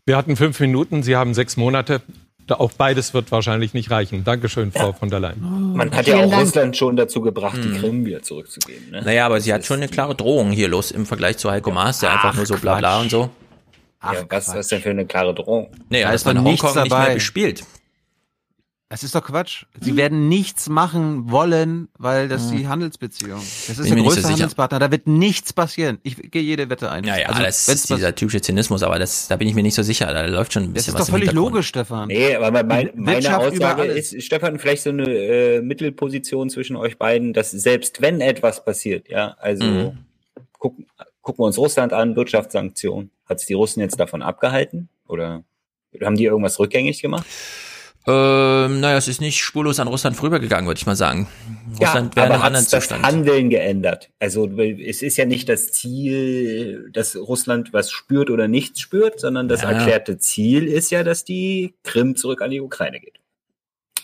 Wir 0.05 0.16
hatten 0.16 0.36
fünf 0.36 0.58
Minuten, 0.60 1.02
Sie 1.02 1.16
haben 1.16 1.34
sechs 1.34 1.57
Monate. 1.57 2.02
Da- 2.47 2.57
Auch 2.57 2.73
beides 2.73 3.12
wird 3.12 3.33
wahrscheinlich 3.33 3.75
nicht 3.75 3.91
reichen. 3.91 4.23
Dankeschön, 4.25 4.70
Frau 4.73 4.92
von 4.92 5.10
der 5.10 5.18
Leyen. 5.20 5.73
Man 5.75 5.91
hat 5.91 6.07
ja 6.07 6.15
Vielen 6.15 6.26
auch 6.26 6.31
Dank. 6.31 6.42
Russland 6.42 6.76
schon 6.76 6.97
dazu 6.97 7.20
gebracht, 7.20 7.57
die 7.57 7.68
Hm. 7.70 7.78
Krim 7.81 8.05
wieder 8.07 8.23
zurückzugeben. 8.23 8.91
Ne? 8.91 9.02
Naja, 9.02 9.26
aber 9.26 9.41
sie 9.41 9.52
hat 9.52 9.65
schon 9.65 9.78
eine 9.78 9.89
klare 9.89 10.15
Drohung 10.15 10.52
hier 10.52 10.68
los 10.68 10.91
im 10.92 11.07
Vergleich 11.07 11.39
zu 11.39 11.50
Heiko 11.50 11.70
Maas, 11.73 11.99
der 12.00 12.12
einfach 12.12 12.34
nur 12.34 12.47
so 12.47 12.57
bla 12.57 12.78
bla 12.78 13.00
und 13.00 13.10
so. 13.10 13.31
ja, 14.02 14.12
was, 14.28 14.55
was 14.55 14.68
denn 14.68 14.81
für 14.81 14.91
eine 14.91 15.07
klare 15.07 15.34
Drohung? 15.34 15.68
Nee, 15.89 16.02
Da 16.02 16.07
aber 16.08 16.15
ist 16.15 16.25
man 16.25 16.39
Hongkong 16.44 16.75
nicht 16.75 16.92
dabei. 16.92 17.07
mehr 17.07 17.15
bespielt. 17.15 17.65
Das 18.89 19.02
ist 19.02 19.16
doch 19.16 19.24
Quatsch. 19.24 19.65
Sie 19.81 19.97
werden 19.97 20.28
nichts 20.28 20.68
machen 20.68 21.28
wollen, 21.28 21.89
weil 21.98 22.28
das 22.28 22.50
die 22.52 22.68
Handelsbeziehung. 22.68 23.40
Das 23.40 23.70
ist 23.70 23.78
Bin 23.78 23.86
der 23.86 23.97
so 23.98 24.02
größte 24.05 24.20
sicher. 24.20 24.32
Handelspartner. 24.34 24.78
Da 24.78 24.92
wird 24.92 25.08
nichts 25.08 25.52
passieren. 25.52 25.98
Ich 26.05 26.16
gehe 26.31 26.40
jede 26.42 26.70
Wette 26.70 26.89
ein. 26.92 27.02
Ja, 27.02 27.18
ja, 27.18 27.26
Also, 27.26 27.42
das 27.42 27.66
ist 27.66 27.90
dieser 27.90 28.15
typische 28.15 28.40
Zynismus, 28.42 28.84
aber 28.84 29.00
das, 29.00 29.26
da 29.26 29.34
bin 29.34 29.48
ich 29.48 29.55
mir 29.56 29.65
nicht 29.65 29.74
so 29.74 29.82
sicher. 29.82 30.06
Da 30.15 30.24
läuft 30.26 30.52
schon 30.52 30.62
ein 30.62 30.66
Das 30.66 30.84
bisschen 30.84 30.94
ist 30.94 31.00
was 31.00 31.06
doch 31.08 31.15
völlig 31.15 31.32
logisch, 31.32 31.66
Stefan. 31.66 32.06
Nee, 32.06 32.36
aber 32.36 32.62
mein, 32.62 32.90
meine 32.94 33.16
Wirtschaft 33.16 33.47
Aussage 33.47 33.82
ist, 33.86 34.23
Stefan, 34.23 34.56
vielleicht 34.60 34.84
so 34.84 34.90
eine 34.90 35.05
äh, 35.10 35.62
Mittelposition 35.62 36.48
zwischen 36.48 36.76
euch 36.76 36.97
beiden, 36.97 37.32
dass 37.32 37.50
selbst 37.50 38.00
wenn 38.02 38.20
etwas 38.20 38.65
passiert, 38.65 39.08
ja, 39.08 39.34
also 39.40 39.65
Mhm. 39.65 39.98
gucken, 40.52 40.86
gucken 41.23 41.42
wir 41.42 41.47
uns 41.47 41.58
Russland 41.58 41.92
an, 41.92 42.15
Wirtschaftssanktionen. 42.15 43.10
Hat 43.28 43.40
es 43.40 43.47
die 43.47 43.55
Russen 43.55 43.81
jetzt 43.81 43.98
davon 43.98 44.23
abgehalten? 44.23 44.90
Oder 45.08 45.42
haben 46.00 46.15
die 46.16 46.24
irgendwas 46.26 46.60
rückgängig 46.60 47.02
gemacht? 47.02 47.26
Ähm, 48.09 48.81
naja, 48.81 48.97
es 48.97 49.09
ist 49.09 49.20
nicht 49.20 49.41
spurlos 49.43 49.81
an 49.81 49.89
Russland 49.89 50.17
vorübergegangen, 50.17 50.67
würde 50.67 50.78
ich 50.78 50.86
mal 50.86 50.94
sagen. 50.97 51.26
Russland 51.81 52.15
wäre 52.15 52.26
in 52.26 52.33
aber 52.33 52.35
einem 52.35 52.43
hat 52.43 52.47
anderen 52.47 52.67
das 52.70 52.83
Zustand. 52.83 53.05
Handeln 53.05 53.51
geändert? 53.51 54.10
Also 54.20 54.47
es 54.59 55.02
ist 55.02 55.17
ja 55.17 55.25
nicht 55.25 55.49
das 55.49 55.73
Ziel, 55.73 56.89
dass 56.93 57.17
Russland 57.17 57.73
was 57.73 57.91
spürt 57.91 58.31
oder 58.31 58.47
nichts 58.49 58.81
spürt, 58.81 59.18
sondern 59.20 59.49
das 59.49 59.62
Ja. 59.62 59.73
erklärte 59.73 60.18
Ziel 60.18 60.67
ist 60.68 60.91
ja, 60.91 61.02
dass 61.02 61.25
die 61.25 61.75
Krim 61.83 62.15
zurück 62.17 62.43
an 62.43 62.51
die 62.51 62.60
Ukraine 62.60 63.01
geht. 63.01 63.15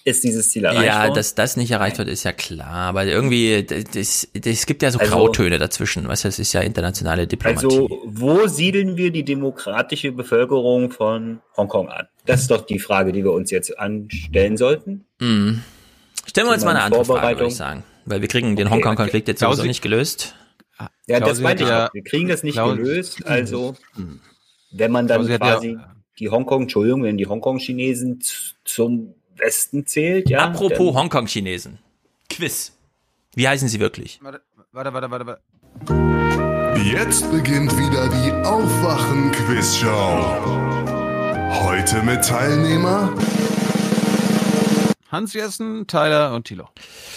ist 0.04 0.24
dieses 0.24 0.50
Ziel 0.50 0.64
erreicht 0.64 0.84
Ja, 0.84 1.02
worden? 1.04 1.14
dass 1.14 1.36
das 1.36 1.56
nicht 1.56 1.70
erreicht 1.70 1.96
wird, 1.98 2.08
ist 2.08 2.24
ja 2.24 2.32
klar. 2.32 2.66
Aber 2.88 3.04
irgendwie, 3.04 3.62
das, 3.64 4.26
es 4.34 4.66
gibt 4.66 4.82
ja 4.82 4.90
so 4.90 4.98
Also- 4.98 5.12
Grautöne 5.12 5.60
dazwischen. 5.60 6.08
Weißt 6.08 6.24
du, 6.24 6.28
das 6.28 6.40
ist 6.40 6.52
ja 6.54 6.60
internationale 6.62 7.28
Diplomatie. 7.28 7.66
Also, 7.66 7.88
wo 8.06 8.48
siedeln 8.48 8.96
wir 8.96 9.12
die 9.12 9.24
demokratische 9.24 10.10
Bevölkerung 10.10 10.90
von 10.90 11.40
Hongkong 11.56 11.88
an? 11.88 12.08
Das 12.26 12.40
ist 12.42 12.50
doch 12.50 12.64
die 12.66 12.78
Frage, 12.78 13.12
die 13.12 13.24
wir 13.24 13.32
uns 13.32 13.50
jetzt 13.50 13.76
anstellen 13.78 14.56
sollten. 14.56 15.04
Mhm. 15.20 15.62
Stellen 16.26 16.46
wir 16.46 16.54
uns 16.54 16.64
mal 16.64 16.70
eine 16.70 16.82
andere 16.82 17.04
Frage, 17.04 17.36
würde 17.38 17.48
ich 17.48 17.56
sagen. 17.56 17.82
Weil 18.04 18.20
wir 18.20 18.28
kriegen 18.28 18.54
den 18.56 18.66
Okay, 18.68 18.74
Hongkong-Konflikt 18.76 19.28
jetzt 19.28 19.40
sowieso 19.40 19.64
nicht 19.64 19.82
gelöst. 19.82 20.34
Ja, 21.06 21.18
das 21.20 21.28
Klausi 21.28 21.42
meinte 21.42 21.64
hat 21.64 21.70
ich 21.70 21.74
ja- 21.76 21.86
auch. 21.88 21.94
Wir 21.94 22.02
kriegen 22.04 22.28
das 22.28 22.42
nicht 22.42 22.58
Klausi- 22.58 22.76
gelöst. 22.76 23.26
Also, 23.26 23.74
wenn 24.72 24.90
man 24.92 25.06
dann 25.08 25.18
Klausi 25.26 25.32
hat 25.32 25.40
ja- 25.42 25.54
quasi 25.54 25.78
die 26.18 26.28
Hongkong, 26.30 26.62
Entschuldigung, 26.62 27.02
wenn 27.04 27.16
die 27.16 27.26
Hongkong-Chinesen 27.26 28.20
zum 28.64 29.14
Westen 29.36 29.86
zählt, 29.86 30.28
ja. 30.30 30.40
Apropos 30.46 30.94
Hongkong-Chinesen. 30.94 31.78
Quiz. 32.30 32.72
Wie 33.34 33.48
heißen 33.48 33.68
sie 33.68 33.80
wirklich? 33.80 34.18
Warte, 34.22 34.40
warte, 34.72 34.92
warte, 34.92 35.10
warte. 35.26 35.40
Jetzt 36.84 37.30
beginnt 37.30 37.72
wieder 37.76 38.08
die 38.08 38.32
Aufwachen-Quizshow. 38.46 40.91
Heute 41.52 42.02
mit 42.02 42.24
Teilnehmer 42.24 43.14
Hans 45.10 45.34
Jessen, 45.34 45.86
Tyler 45.86 46.34
und 46.34 46.44
Thilo. 46.44 46.68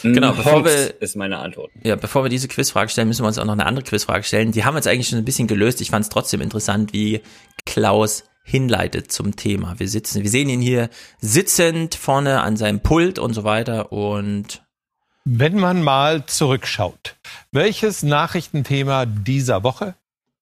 Genau, 0.04 0.34
bevor 0.34 0.66
wir, 0.66 1.02
ist 1.02 1.16
meine 1.16 1.38
Antwort. 1.40 1.72
ja, 1.84 1.96
bevor 1.96 2.24
wir 2.24 2.30
diese 2.30 2.48
Quizfrage 2.48 2.90
stellen, 2.90 3.08
müssen 3.08 3.24
wir 3.24 3.28
uns 3.28 3.38
auch 3.38 3.46
noch 3.46 3.54
eine 3.54 3.66
andere 3.66 3.86
Quizfrage 3.86 4.24
stellen. 4.24 4.52
Die 4.52 4.66
haben 4.66 4.74
wir 4.74 4.80
jetzt 4.80 4.88
eigentlich 4.88 5.08
schon 5.08 5.20
ein 5.20 5.26
bisschen 5.26 5.48
gelöst. 5.48 5.80
Ich 5.80 5.92
fand 5.92 6.04
es 6.04 6.10
trotzdem 6.10 6.42
interessant, 6.42 6.92
wie 6.92 7.22
Klaus 7.66 8.26
hinleitet 8.44 9.12
zum 9.12 9.36
Thema. 9.36 9.76
Wir 9.80 9.88
sitzen, 9.88 10.24
wir 10.24 10.30
sehen 10.30 10.50
ihn 10.50 10.62
hier 10.62 10.90
sitzend 11.20 11.96
vorne 11.96 12.42
an 12.42 12.58
seinem 12.58 12.82
Pult 12.82 13.18
und 13.18 13.34
so 13.34 13.44
weiter 13.44 13.92
und 13.92 14.62
Wenn 15.24 15.56
man 15.56 15.82
mal 15.82 16.26
zurückschaut, 16.26 17.16
welches 17.52 18.04
Nachrichtenthema 18.04 19.06
dieser 19.06 19.64
Woche 19.64 19.96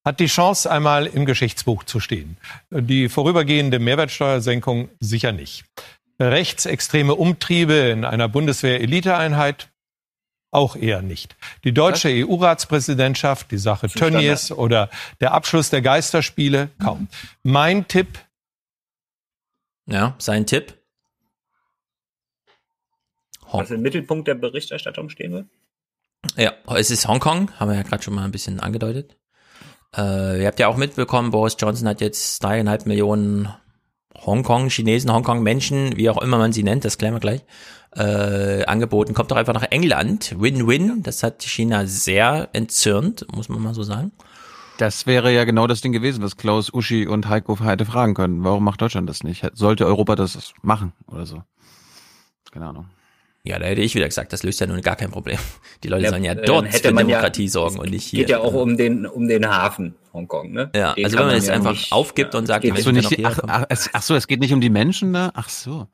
hat 0.05 0.19
die 0.19 0.27
Chance, 0.27 0.69
einmal 0.69 1.07
im 1.07 1.25
Geschichtsbuch 1.25 1.83
zu 1.83 1.99
stehen? 1.99 2.37
Die 2.69 3.09
vorübergehende 3.09 3.79
Mehrwertsteuersenkung 3.79 4.89
sicher 4.99 5.31
nicht. 5.31 5.65
Rechtsextreme 6.19 7.15
Umtriebe 7.15 7.73
in 7.73 8.05
einer 8.05 8.29
Bundeswehr-Eliteeinheit 8.29 9.69
auch 10.51 10.75
eher 10.75 11.01
nicht. 11.01 11.35
Die 11.63 11.73
deutsche 11.73 12.09
EU-Ratspräsidentschaft, 12.09 13.49
die 13.51 13.57
Sache. 13.57 13.87
Tönnies 13.87 14.51
oder 14.51 14.89
der 15.19 15.33
Abschluss 15.33 15.71
der 15.71 15.81
Geisterspiele, 15.81 16.69
kaum. 16.79 17.07
Mein 17.41 17.87
Tipp, 17.87 18.19
ja, 19.85 20.15
sein 20.17 20.45
Tipp. 20.45 20.77
Was 23.51 23.69
im 23.69 23.81
Mittelpunkt 23.81 24.27
der 24.27 24.35
Berichterstattung 24.35 25.09
stehen 25.09 25.33
wird? 25.33 25.47
Ja, 26.37 26.53
es 26.75 26.89
ist 26.89 27.07
Hongkong, 27.07 27.51
haben 27.59 27.69
wir 27.69 27.75
ja 27.75 27.83
gerade 27.83 28.01
schon 28.01 28.15
mal 28.15 28.23
ein 28.23 28.31
bisschen 28.31 28.59
angedeutet. 28.59 29.17
Äh, 29.95 30.41
ihr 30.41 30.47
habt 30.47 30.59
ja 30.59 30.67
auch 30.67 30.77
mitbekommen, 30.77 31.31
Boris 31.31 31.55
Johnson 31.59 31.87
hat 31.87 32.01
jetzt 32.01 32.43
dreieinhalb 32.43 32.85
Millionen 32.85 33.49
Hongkong-Chinesen, 34.25 35.11
Hongkong-Menschen, 35.11 35.97
wie 35.97 36.09
auch 36.09 36.21
immer 36.21 36.37
man 36.37 36.53
sie 36.53 36.63
nennt, 36.63 36.85
das 36.85 36.97
klären 36.97 37.13
wir 37.13 37.19
gleich, 37.19 37.41
äh, 37.95 38.65
angeboten. 38.65 39.13
Kommt 39.13 39.31
doch 39.31 39.35
einfach 39.35 39.53
nach 39.53 39.69
England. 39.69 40.35
Win-win. 40.39 41.03
Das 41.03 41.23
hat 41.23 41.43
China 41.43 41.85
sehr 41.85 42.49
entzürnt, 42.53 43.25
muss 43.33 43.49
man 43.49 43.61
mal 43.61 43.73
so 43.73 43.83
sagen. 43.83 44.11
Das 44.77 45.05
wäre 45.05 45.31
ja 45.31 45.43
genau 45.43 45.67
das 45.67 45.81
Ding 45.81 45.91
gewesen, 45.91 46.23
was 46.23 46.35
Klaus, 46.35 46.73
Uschi 46.73 47.05
und 47.05 47.29
Heiko 47.29 47.59
hätte 47.59 47.85
fragen 47.85 48.15
können. 48.15 48.43
Warum 48.43 48.63
macht 48.63 48.81
Deutschland 48.81 49.07
das 49.07 49.23
nicht? 49.23 49.47
Sollte 49.53 49.85
Europa 49.85 50.15
das 50.15 50.53
machen 50.63 50.93
oder 51.07 51.27
so? 51.27 51.43
Keine 52.51 52.67
Ahnung. 52.67 52.87
Ja, 53.45 53.59
da 53.59 53.65
hätte 53.65 53.81
ich 53.81 53.93
wieder 53.93 54.05
gesagt, 54.07 54.31
das 54.31 54.43
löst 54.43 54.61
ja 54.61 54.67
nun 54.67 54.79
gar 54.81 54.95
kein 54.95 55.11
Problem. 55.11 55.37
Die 55.83 55.89
Leute 55.89 56.03
Ja, 56.05 56.09
sollen 56.11 56.23
ja 56.23 56.31
äh, 56.31 56.45
dort 56.45 56.65
hätte 56.67 56.87
für 56.87 56.93
man 56.93 57.09
ja- 57.09 57.17
Demokratie 57.17 57.49
sorgen 57.49 57.77
und 57.77 57.89
nicht 57.89 58.05
hier. 58.05 58.19
Geht 58.21 58.29
ja 58.29 58.39
auch 58.39 58.53
um 58.53 58.77
den, 58.77 59.05
um 59.05 59.27
den 59.27 59.45
Hafen 59.49 59.95
Hongkong, 60.13 60.51
ne? 60.53 60.69
Ja, 60.73 60.93
Den 60.93 61.03
also 61.05 61.17
wenn 61.17 61.25
man 61.25 61.35
jetzt 61.35 61.47
ja 61.47 61.53
einfach 61.53 61.71
nicht- 61.71 61.91
aufgibt 61.91 62.35
und 62.35 62.45
sagt, 62.45 62.65
Ach 62.71 62.77
so, 62.77 62.91
nicht 62.91 63.25
ach, 63.25 63.39
ach, 63.47 63.65
es- 63.67 63.89
ach 63.91 64.01
so, 64.01 64.15
es 64.15 64.27
geht 64.27 64.39
nicht 64.39 64.53
um 64.53 64.61
die 64.61 64.69
Menschen 64.69 65.11
da? 65.11 65.31
Ach 65.33 65.49
so. 65.49 65.87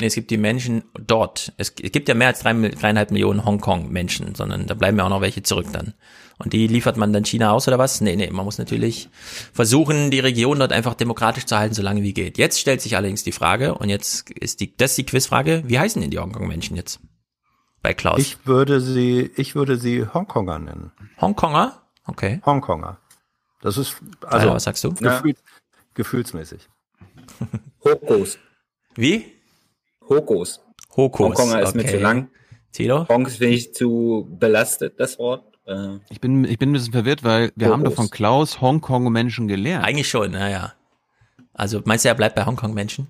Nee, 0.00 0.06
es 0.06 0.14
gibt 0.16 0.30
die 0.32 0.38
Menschen 0.38 0.82
dort. 1.06 1.52
Es, 1.56 1.72
es 1.80 1.92
gibt 1.92 2.08
ja 2.08 2.14
mehr 2.14 2.28
als 2.28 2.40
drei, 2.40 2.52
dreieinhalb 2.52 3.12
Millionen 3.12 3.44
Hongkong-Menschen, 3.44 4.34
sondern 4.34 4.66
da 4.66 4.74
bleiben 4.74 4.98
ja 4.98 5.04
auch 5.04 5.08
noch 5.08 5.20
welche 5.20 5.42
zurück 5.44 5.66
dann. 5.72 5.94
Und 6.38 6.52
die 6.52 6.68
liefert 6.68 6.96
man 6.96 7.12
dann 7.12 7.24
China 7.24 7.50
aus 7.50 7.66
oder 7.66 7.78
was? 7.78 8.00
Nee, 8.00 8.14
nee, 8.14 8.30
man 8.30 8.44
muss 8.44 8.58
natürlich 8.58 9.08
versuchen, 9.52 10.10
die 10.12 10.20
Region 10.20 10.60
dort 10.60 10.72
einfach 10.72 10.94
demokratisch 10.94 11.46
zu 11.46 11.58
halten, 11.58 11.74
so 11.74 11.82
lange 11.82 12.02
wie 12.02 12.14
geht. 12.14 12.38
Jetzt 12.38 12.60
stellt 12.60 12.80
sich 12.80 12.96
allerdings 12.96 13.24
die 13.24 13.32
Frage, 13.32 13.74
und 13.74 13.88
jetzt 13.88 14.30
ist 14.30 14.60
die, 14.60 14.76
das 14.76 14.92
ist 14.92 14.98
die 14.98 15.06
Quizfrage, 15.06 15.64
wie 15.66 15.78
heißen 15.78 16.00
denn 16.00 16.12
die 16.12 16.18
Hongkong-Menschen 16.18 16.76
jetzt? 16.76 17.00
Bei 17.82 17.92
Klaus. 17.92 18.20
Ich 18.20 18.46
würde 18.46 18.80
sie, 18.80 19.30
ich 19.36 19.54
würde 19.54 19.76
sie 19.76 20.06
Hongkonger 20.06 20.58
nennen. 20.58 20.92
Hongkonger? 21.20 21.82
Okay. 22.06 22.40
Hongkonger. 22.46 22.98
Das 23.60 23.76
ist, 23.76 23.96
also, 24.24 24.50
was 24.50 24.64
sagst 24.64 24.84
du? 24.84 24.94
Gefühl, 24.94 25.34
gefühlsmäßig. 25.94 26.68
Hokos. 27.84 28.38
Wie? 28.94 29.32
Hokos. 30.08 30.60
Hokos. 30.96 31.26
Hongkonger 31.26 31.62
ist 31.62 31.74
mir 31.74 31.82
okay. 31.82 31.90
zu 31.90 31.98
lang. 31.98 32.30
Tilo? 32.72 33.08
Honks 33.08 33.36
finde 33.36 33.54
ich 33.54 33.74
zu 33.74 34.28
belastet, 34.38 35.00
das 35.00 35.18
Wort. 35.18 35.47
Äh, 35.68 35.98
Ich 36.08 36.20
bin, 36.20 36.44
ich 36.44 36.58
bin 36.58 36.70
ein 36.70 36.72
bisschen 36.72 36.92
verwirrt, 36.92 37.22
weil 37.22 37.52
wir 37.54 37.68
Oh, 37.68 37.72
haben 37.72 37.84
doch 37.84 37.92
von 37.94 38.10
Klaus 38.10 38.60
Hongkong-Menschen 38.60 39.46
gelernt. 39.48 39.84
Eigentlich 39.84 40.08
schon, 40.08 40.32
naja. 40.32 40.72
Also 41.52 41.82
meinst 41.84 42.04
du, 42.04 42.08
er 42.08 42.14
bleibt 42.14 42.34
bei 42.36 42.44
Hongkong-Menschen? 42.46 43.08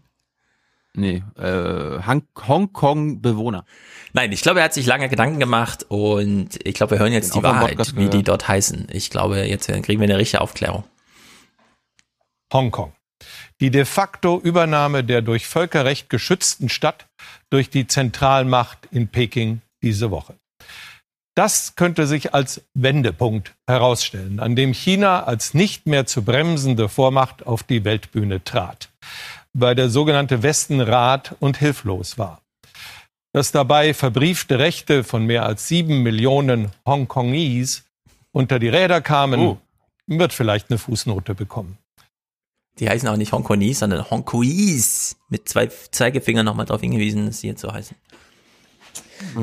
Nee, 0.95 1.23
äh, 1.37 2.01
Hong- 2.07 2.27
Hongkong-Bewohner. 2.37 3.65
Nein, 4.15 4.33
ich 4.33 4.41
glaube, 4.43 4.61
er 4.61 4.65
hat 4.65 4.75
sich 4.75 4.87
lange 4.87 5.09
Gedanken 5.09 5.39
gemacht 5.39 5.85
und 5.89 6.59
ich 6.67 6.75
glaube, 6.75 6.93
wir 6.93 6.99
hören 6.99 7.13
jetzt 7.13 7.35
Den 7.35 7.41
die 7.41 7.45
Wahrheit, 7.45 7.97
wie 7.97 8.09
die 8.09 8.23
dort 8.25 8.49
heißen. 8.49 8.89
Ich 8.91 9.11
glaube, 9.11 9.39
jetzt 9.45 9.67
kriegen 9.69 10.01
wir 10.01 10.09
eine 10.09 10.19
richtige 10.19 10.41
Aufklärung. 10.41 10.85
Hongkong. 12.53 12.93
Die 13.61 13.71
de 13.71 13.85
facto 13.85 14.41
Übernahme 14.41 15.05
der 15.05 15.23
durch 15.23 15.47
Völkerrecht 15.47 16.09
geschützten 16.09 16.69
Stadt 16.69 17.07
durch 17.51 17.69
die 17.71 17.87
Zentralmacht 17.87 18.89
in 18.91 19.09
Peking 19.09 19.61
diese 19.83 20.11
Woche. 20.11 20.35
Das 21.39 21.77
könnte 21.77 22.09
sich 22.09 22.35
als 22.35 22.63
Wendepunkt 22.75 23.55
herausstellen, 23.69 24.41
an 24.41 24.57
dem 24.57 24.73
China 24.73 25.23
als 25.23 25.55
nicht 25.55 25.87
mehr 25.87 26.05
zu 26.05 26.25
bremsende 26.25 26.89
Vormacht 26.89 27.47
auf 27.47 27.63
die 27.63 27.85
Weltbühne 27.85 28.43
trat, 28.43 28.89
weil 29.53 29.77
der 29.77 29.89
sogenannte 29.89 30.43
Westen 30.43 30.81
rat 30.81 31.37
und 31.39 31.57
hilflos 31.57 32.19
war. 32.19 32.43
Dass 33.33 33.53
dabei 33.53 33.95
verbriefte 33.95 34.59
Rechte 34.59 35.05
von 35.05 35.27
mehr 35.27 35.47
als 35.47 35.69
sieben 35.69 36.03
Millionen 36.03 36.73
Hongkongese 36.85 37.83
unter 38.33 38.59
die 38.59 38.69
Räder 38.69 39.01
kamen, 39.01 39.39
Oh. 39.39 39.59
wird 40.09 40.33
vielleicht 40.33 40.71
eine 40.71 40.79
Fußnote 40.79 41.37
bekommen. 41.37 41.79
Die 42.81 42.89
heißen 42.89 43.09
auch 43.09 43.17
nicht 43.17 43.31
Hongkongese, 43.31 43.79
sondern 43.79 44.11
Hongkoese. 44.11 45.15
Mit 45.29 45.49
zwei 45.49 45.69
Zeigefingern 45.69 46.45
nochmal 46.47 46.67
darauf 46.67 46.81
hingewiesen, 46.81 47.27
dass 47.27 47.39
sie 47.39 47.47
jetzt 47.47 47.61
so 47.61 47.73
heißen. 47.73 47.97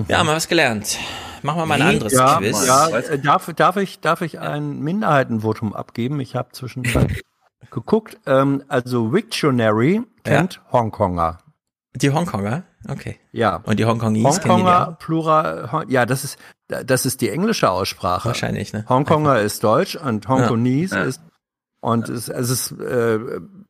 Ja, 0.08 0.20
haben 0.20 0.28
wir 0.28 0.36
was 0.36 0.48
gelernt. 0.48 0.98
Machen 1.42 1.60
wir 1.60 1.66
mal 1.66 1.82
ein 1.82 1.88
anderes 1.88 2.14
ja, 2.14 2.38
Quiz. 2.38 2.66
Ja, 2.66 2.90
äh, 2.90 3.20
darf, 3.20 3.52
darf, 3.56 3.78
ich, 3.78 4.00
darf 4.00 4.22
ich 4.22 4.40
ein 4.40 4.80
Minderheitenvotum 4.80 5.74
abgeben? 5.74 6.20
Ich 6.20 6.36
habe 6.36 6.50
zwischenzeit 6.54 7.22
geguckt. 7.72 8.18
Ähm, 8.26 8.64
also 8.68 9.14
Wiktionary 9.14 10.02
kennt 10.24 10.62
Hongkonger. 10.72 11.38
Die 11.96 12.12
Hongkonger? 12.12 12.64
Okay. 12.90 13.20
Ja. 13.32 13.58
Und 13.64 13.80
die 13.80 13.86
Hongkongese 13.86 14.28
Hongkonger? 14.28 14.98
Plural, 15.00 15.72
Hon- 15.72 15.90
ja, 15.90 16.06
das 16.06 16.24
ist, 16.24 16.38
das 16.68 17.06
ist 17.06 17.22
die 17.22 17.30
englische 17.30 17.70
Aussprache. 17.70 18.28
Wahrscheinlich, 18.30 18.74
ne? 18.74 18.86
Hongkonger 18.90 19.40
ist 19.40 19.64
Deutsch 19.64 19.96
und 19.96 20.28
Hongkongese 20.28 20.96
Ja. 20.96 21.04
ist, 21.04 21.22
und 21.80 22.10
es, 22.10 22.28
es 22.28 22.50
ist 22.50 22.72
äh, 22.82 23.20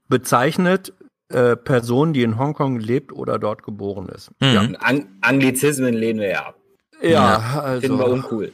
bezeichnet 0.07 0.93
äh, 1.29 1.55
Person, 1.55 2.11
die 2.13 2.23
in 2.23 2.37
Hongkong 2.37 2.79
lebt 2.79 3.13
oder 3.13 3.39
dort 3.39 3.63
geboren 3.63 4.09
ist. 4.09 4.31
Mhm. 4.39 4.47
Ja. 4.53 4.61
An 4.79 5.07
Anglizismen 5.21 5.93
lehnen 5.93 6.19
wir 6.19 6.29
ja 6.29 6.45
ab. 6.47 6.55
Ja, 7.01 7.61
also- 7.63 7.81
Finden 7.81 7.99
wir 7.99 8.07
uncool. 8.07 8.51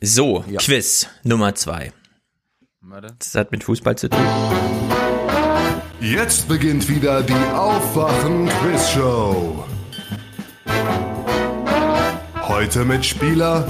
So, 0.00 0.44
Ja. 0.48 0.58
Quiz 0.58 1.08
Nummer 1.24 1.54
zwei. 1.54 1.92
Warte. 2.80 3.14
Das 3.18 3.34
hat 3.34 3.50
mit 3.50 3.64
Fußball 3.64 3.96
zu 3.96 4.08
tun. 4.10 4.20
Jetzt 6.00 6.46
beginnt 6.48 6.86
wieder 6.88 7.22
die 7.22 7.32
Aufwachen-Quizshow. 7.54 9.64
Heute 12.42 12.84
mit 12.84 13.04
Spieler 13.04 13.66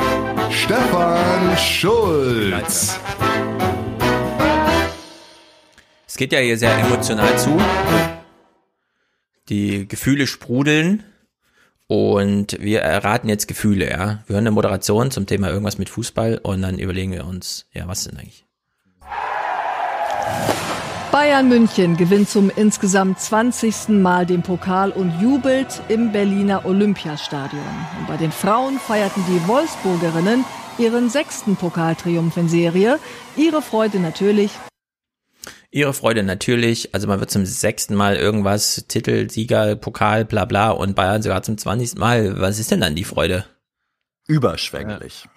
Stefan 0.50 1.56
Schulz. 1.56 2.98
Es 6.06 6.16
geht 6.16 6.32
ja 6.32 6.40
hier 6.40 6.58
sehr 6.58 6.76
emotional 6.78 7.38
zu. 7.38 7.58
Die 9.48 9.86
Gefühle 9.86 10.26
sprudeln 10.26 11.04
und 11.86 12.58
wir 12.60 12.80
erraten 12.80 13.28
jetzt 13.28 13.46
Gefühle, 13.46 13.88
ja. 13.88 14.22
Wir 14.26 14.34
hören 14.34 14.46
eine 14.46 14.50
Moderation 14.50 15.10
zum 15.10 15.26
Thema 15.26 15.50
irgendwas 15.50 15.78
mit 15.78 15.88
Fußball 15.88 16.38
und 16.42 16.62
dann 16.62 16.78
überlegen 16.78 17.12
wir 17.12 17.26
uns, 17.26 17.66
ja, 17.72 17.86
was 17.86 18.04
denn 18.04 18.16
eigentlich? 18.16 18.44
Bayern 21.12 21.48
München 21.48 21.96
gewinnt 21.96 22.28
zum 22.28 22.50
insgesamt 22.54 23.20
20. 23.20 23.88
Mal 23.88 24.26
den 24.26 24.42
Pokal 24.42 24.90
und 24.90 25.18
jubelt 25.20 25.80
im 25.88 26.12
Berliner 26.12 26.66
Olympiastadion. 26.66 27.62
Und 27.98 28.06
bei 28.06 28.18
den 28.18 28.32
Frauen 28.32 28.78
feierten 28.78 29.22
die 29.26 29.48
Wolfsburgerinnen 29.48 30.44
ihren 30.78 31.08
sechsten 31.08 31.56
Pokaltriumph 31.56 32.36
in 32.36 32.48
Serie. 32.48 32.98
Ihre 33.34 33.62
Freude 33.62 33.98
natürlich 33.98 34.50
Ihre 35.70 35.92
Freude 35.92 36.22
natürlich, 36.22 36.94
also 36.94 37.06
man 37.08 37.20
wird 37.20 37.30
zum 37.30 37.44
sechsten 37.44 37.94
Mal 37.94 38.16
irgendwas, 38.16 38.86
Titel, 38.88 39.28
Sieger, 39.30 39.76
Pokal, 39.76 40.24
bla 40.24 40.44
bla 40.44 40.70
und 40.70 40.94
Bayern 40.94 41.22
sogar 41.22 41.42
zum 41.42 41.58
20. 41.58 41.96
Mal. 41.98 42.40
Was 42.40 42.58
ist 42.58 42.70
denn 42.70 42.80
dann 42.80 42.94
die 42.94 43.04
Freude? 43.04 43.44
Überschwänglich. 44.26 45.28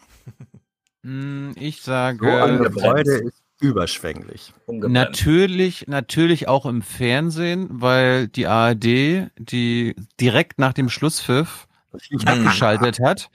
Hm, 1.03 1.53
Ich 1.59 1.81
sage. 1.81 2.19
So 2.21 2.35
eine 2.37 2.71
Freude 2.71 3.11
ist 3.27 3.41
überschwänglich. 3.61 4.53
Natürlich, 4.67 5.87
natürlich 5.87 6.47
auch 6.47 6.65
im 6.65 6.81
Fernsehen, 6.81 7.67
weil 7.71 8.27
die 8.27 8.47
ARD, 8.47 9.29
die 9.37 9.95
direkt 10.19 10.59
nach 10.59 10.73
dem 10.73 10.89
Schlusspfiff 10.89 11.67
abgeschaltet 12.25 12.99
hat 13.03 13.29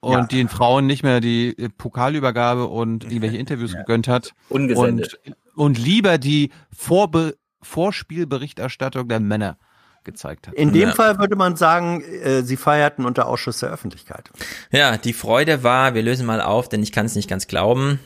und 0.00 0.12
Ja. 0.12 0.24
den 0.26 0.48
Frauen 0.48 0.86
nicht 0.86 1.02
mehr 1.02 1.20
die 1.20 1.54
Pokalübergabe 1.76 2.66
und 2.66 3.04
irgendwelche 3.04 3.36
Interviews 3.36 3.72
gegönnt 3.72 4.08
hat 4.08 4.32
Ungesendet. 4.48 5.18
und, 5.26 5.36
und 5.54 5.78
lieber 5.78 6.18
die 6.18 6.50
Vorbe 6.74 7.36
Vorspielberichterstattung 7.62 9.08
der 9.08 9.20
Männer 9.20 9.58
gezeigt 10.04 10.48
hat. 10.48 10.54
In 10.54 10.72
dem 10.72 10.90
Fall 10.90 11.18
würde 11.18 11.36
man 11.36 11.56
sagen, 11.56 12.02
äh, 12.02 12.42
sie 12.42 12.56
feierten 12.56 13.04
unter 13.04 13.28
Ausschuss 13.28 13.60
der 13.60 13.70
Öffentlichkeit. 13.70 14.30
Ja, 14.70 14.96
die 14.96 15.12
Freude 15.12 15.62
war, 15.62 15.94
wir 15.94 16.02
lösen 16.02 16.26
mal 16.26 16.40
auf, 16.40 16.68
denn 16.68 16.82
ich 16.82 16.92
kann 16.92 17.06
es 17.06 17.14
nicht 17.14 17.28
ganz 17.30 17.46
glauben. 17.46 18.00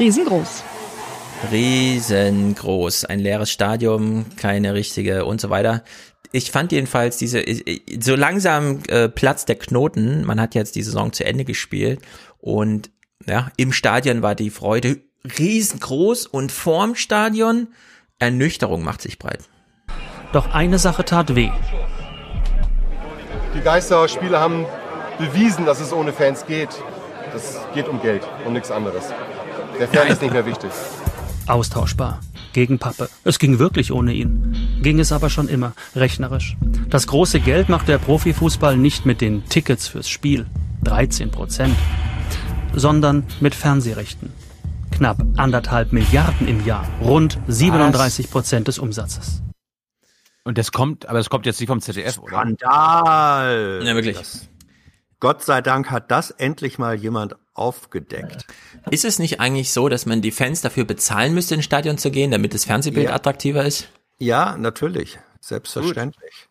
riesengroß. 0.00 0.64
Riesengroß. 1.52 3.04
Ein 3.04 3.20
leeres 3.20 3.50
Stadion, 3.50 4.26
keine 4.36 4.74
richtige 4.74 5.24
und 5.24 5.40
so 5.40 5.50
weiter. 5.50 5.84
Ich 6.32 6.50
fand 6.50 6.72
jedenfalls 6.72 7.18
diese, 7.18 7.44
so 8.00 8.16
langsam 8.16 8.80
äh, 8.88 9.08
platzt 9.08 9.48
der 9.48 9.56
Knoten. 9.56 10.24
Man 10.24 10.40
hat 10.40 10.54
jetzt 10.54 10.74
die 10.74 10.82
Saison 10.82 11.12
zu 11.12 11.24
Ende 11.24 11.44
gespielt 11.44 12.00
und 12.38 12.90
ja, 13.26 13.50
im 13.56 13.72
Stadion 13.72 14.22
war 14.22 14.34
die 14.34 14.50
Freude 14.50 15.05
riesengroß 15.38 16.26
und 16.26 16.52
vorm 16.52 16.94
Stadion 16.94 17.68
Ernüchterung 18.18 18.82
macht 18.82 19.02
sich 19.02 19.18
breit. 19.18 19.40
Doch 20.32 20.52
eine 20.52 20.78
Sache 20.78 21.04
tat 21.04 21.34
weh. 21.34 21.50
Die 23.54 23.60
Geisterspiele 23.60 24.38
haben 24.38 24.66
bewiesen, 25.18 25.66
dass 25.66 25.80
es 25.80 25.92
ohne 25.92 26.12
Fans 26.12 26.46
geht. 26.46 26.70
Das 27.32 27.58
geht 27.74 27.88
um 27.88 28.00
Geld 28.00 28.22
und 28.44 28.52
nichts 28.54 28.70
anderes. 28.70 29.04
Der 29.78 29.88
Fan 29.88 30.08
ist 30.08 30.22
nicht 30.22 30.32
mehr 30.32 30.46
wichtig. 30.46 30.70
Austauschbar. 31.46 32.20
Gegen 32.52 32.78
Pappe. 32.78 33.10
Es 33.24 33.38
ging 33.38 33.58
wirklich 33.58 33.92
ohne 33.92 34.14
ihn. 34.14 34.80
Ging 34.82 34.98
es 34.98 35.12
aber 35.12 35.28
schon 35.28 35.48
immer, 35.48 35.74
rechnerisch. 35.94 36.56
Das 36.88 37.06
große 37.06 37.40
Geld 37.40 37.68
macht 37.68 37.88
der 37.88 37.98
Profifußball 37.98 38.78
nicht 38.78 39.04
mit 39.04 39.20
den 39.20 39.46
Tickets 39.48 39.88
fürs 39.88 40.08
Spiel, 40.08 40.46
13 40.84 41.30
Prozent, 41.30 41.76
sondern 42.74 43.24
mit 43.40 43.54
Fernsehrechten. 43.54 44.32
Knapp 44.96 45.18
anderthalb 45.36 45.92
Milliarden 45.92 46.48
im 46.48 46.64
Jahr, 46.64 46.88
rund 47.02 47.38
37 47.48 48.30
Prozent 48.30 48.66
des 48.66 48.78
Umsatzes. 48.78 49.42
Und 50.42 50.56
das 50.56 50.72
kommt, 50.72 51.06
aber 51.06 51.18
das 51.18 51.28
kommt 51.28 51.44
jetzt 51.44 51.60
nicht 51.60 51.68
vom 51.68 51.82
ZDF, 51.82 52.16
oder? 52.18 52.30
Skandal! 52.38 53.82
Ja, 53.84 53.94
wirklich. 53.94 54.16
Das, 54.16 54.48
Gott 55.20 55.42
sei 55.42 55.60
Dank 55.60 55.90
hat 55.90 56.10
das 56.10 56.30
endlich 56.30 56.78
mal 56.78 56.94
jemand 56.94 57.36
aufgedeckt. 57.52 58.46
Ist 58.90 59.04
es 59.04 59.18
nicht 59.18 59.38
eigentlich 59.38 59.70
so, 59.70 59.90
dass 59.90 60.06
man 60.06 60.22
die 60.22 60.30
Fans 60.30 60.62
dafür 60.62 60.84
bezahlen 60.86 61.34
müsste, 61.34 61.56
ins 61.56 61.64
Stadion 61.66 61.98
zu 61.98 62.10
gehen, 62.10 62.30
damit 62.30 62.54
das 62.54 62.64
Fernsehbild 62.64 63.08
Ja. 63.08 63.14
attraktiver 63.16 63.66
ist? 63.66 63.88
Ja, 64.16 64.56
natürlich. 64.56 65.18
Selbstverständlich. 65.42 66.48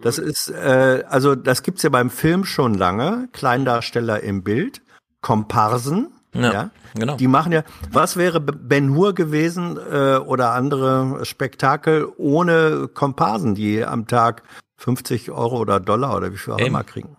Das 0.00 0.18
ist, 0.18 0.48
äh, 0.48 1.04
also 1.08 1.36
das 1.36 1.62
gibt's 1.62 1.84
ja 1.84 1.90
beim 1.90 2.10
Film 2.10 2.44
schon 2.44 2.74
lange. 2.74 3.28
Kleindarsteller 3.30 4.20
im 4.20 4.42
Bild, 4.42 4.82
Komparsen. 5.20 6.08
Ja, 6.34 6.52
Ja, 6.52 6.70
genau. 6.94 7.16
Die 7.16 7.28
machen 7.28 7.52
ja, 7.52 7.62
was 7.90 8.16
wäre 8.16 8.40
Ben 8.40 8.94
Hur 8.94 9.14
gewesen 9.14 9.76
äh, 9.90 10.16
oder 10.16 10.52
andere 10.52 11.24
Spektakel 11.24 12.08
ohne 12.16 12.88
Komparsen, 12.92 13.54
die 13.54 13.84
am 13.84 14.06
Tag 14.06 14.42
50 14.78 15.30
Euro 15.30 15.58
oder 15.58 15.80
Dollar 15.80 16.16
oder 16.16 16.32
wie 16.32 16.36
viel 16.36 16.52
auch 16.54 16.58
Eben. 16.58 16.68
immer 16.68 16.84
kriegen. 16.84 17.16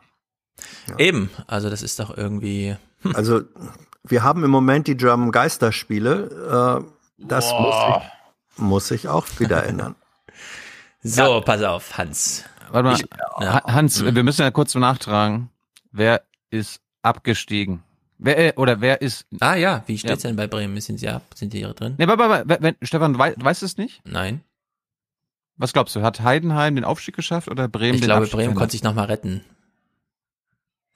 Eben, 0.97 1.29
also 1.47 1.69
das 1.69 1.81
ist 1.81 1.99
doch 1.99 2.15
irgendwie. 2.15 2.75
Also 3.13 3.41
wir 4.03 4.23
haben 4.23 4.43
im 4.43 4.51
Moment 4.51 4.87
die 4.87 4.95
German 4.97 5.31
Geisterspiele. 5.31 6.83
Äh, 6.85 6.91
das 7.17 7.51
muss 7.51 7.59
Boah. 7.61 8.01
sich, 8.01 8.59
muss 8.63 8.87
sich 8.87 9.07
auch 9.07 9.25
wieder 9.39 9.65
ändern. 9.65 9.95
So, 11.07 11.39
pass 11.41 11.61
auf, 11.61 11.99
Hans. 11.99 12.45
Warte 12.71 12.89
mal, 12.89 12.95
Ich- 12.95 13.05
ja. 13.41 13.53
Ha- 13.53 13.73
Hans, 13.73 14.03
wir 14.03 14.23
müssen 14.23 14.41
ja 14.41 14.49
kurz 14.49 14.73
nachtragen. 14.73 15.51
Wer 15.91 16.23
ist 16.49 16.81
abgestiegen? 17.03 17.83
Wer, 18.17 18.37
äh, 18.37 18.53
oder 18.55 18.79
wer 18.81 19.01
ist. 19.01 19.25
Ah 19.41 19.55
ja, 19.55 19.83
wie 19.87 19.97
steht's 19.97 20.21
denn 20.23 20.35
bei 20.35 20.47
Bremen? 20.47 20.79
Sind 20.79 20.99
sie 20.99 21.09
ab? 21.09 21.23
Sind 21.35 21.51
die 21.53 21.57
hier 21.59 21.73
drin? 21.73 21.95
Nee, 21.97 22.05
aber, 22.05 22.13
aber, 22.23 22.39
aber 22.39 22.57
wenn, 22.61 22.75
Stefan, 22.81 23.13
du 23.13 23.19
wei- 23.19 23.35
weißt 23.37 23.61
es 23.63 23.77
nicht? 23.77 24.01
Nein. 24.05 24.41
Was 25.57 25.73
glaubst 25.73 25.95
du? 25.95 26.01
Hat 26.01 26.21
Heidenheim 26.21 26.75
den 26.75 26.83
Aufstieg 26.85 27.15
geschafft 27.15 27.49
oder 27.49 27.67
Bremen 27.67 27.95
Ich 27.95 28.01
den 28.01 28.07
glaube, 28.07 28.21
Abstieg 28.21 28.31
Bremen 28.33 28.43
verhindert? 28.43 28.57
konnte 28.59 28.71
sich 28.73 28.83
nochmal 28.83 29.05
retten. 29.05 29.41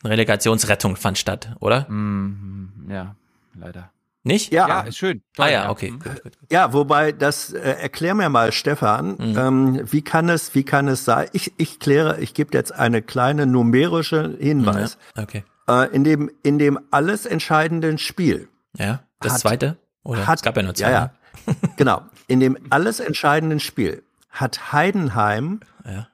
Eine 0.04 0.12
Relegationsrettung 0.14 0.96
fand 0.96 1.18
statt, 1.18 1.56
oder? 1.60 1.90
Mhm, 1.90 2.88
ja, 2.90 3.16
leider. 3.58 3.92
Nicht? 4.24 4.52
Ja. 4.52 4.68
Ja, 4.68 4.82
ist 4.82 4.98
schön. 4.98 5.22
Ah 5.38 5.44
Toll, 5.44 5.52
ja, 5.52 5.70
okay. 5.70 5.90
Gut, 5.92 6.04
gut, 6.04 6.24
gut. 6.24 6.34
Ja, 6.52 6.74
wobei 6.74 7.12
das 7.14 7.52
äh, 7.54 7.60
erklär 7.60 8.16
mir 8.16 8.30
mal, 8.30 8.52
Stefan, 8.52 9.16
Mhm. 9.18 9.38
ähm, 9.38 9.82
wie 9.92 10.02
kann 10.02 10.28
es, 10.30 10.54
wie 10.56 10.64
kann 10.64 10.88
es 10.90 11.06
sein? 11.06 11.30
Ich, 11.34 11.54
ich 11.58 11.80
kläre, 11.80 12.20
ich 12.20 12.34
gebe 12.34 12.56
jetzt 12.58 12.74
eine 12.74 13.02
kleine 13.02 13.46
numerische 13.46 14.38
Hinweis. 14.40 14.98
Ja, 15.16 15.24
okay. 15.24 15.44
Äh, 15.70 15.86
in 15.96 16.04
dem 16.04 16.32
in 16.44 16.58
dem 16.60 16.80
alles 16.92 17.26
entscheidenden 17.26 17.98
Spiel. 17.98 18.50
Ja, 18.78 19.02
das 19.20 19.34
Hat- 19.34 19.40
zweite? 19.42 19.78
Oder? 20.04 20.26
hat, 20.28 20.40
es 20.40 20.44
gab 20.44 20.58
ja 20.58 20.64
nur 20.64 20.74
zwei. 20.74 20.86
Ja, 20.92 20.92
ja. 20.92 21.12
ne? 21.46 21.56
genau. 21.78 22.02
In 22.28 22.40
dem 22.40 22.58
alles 22.70 23.00
entscheidenden 23.00 23.60
Spiel 23.60 24.04
hat 24.30 24.72
Heidenheim 24.72 25.60
Ja. 25.84 26.08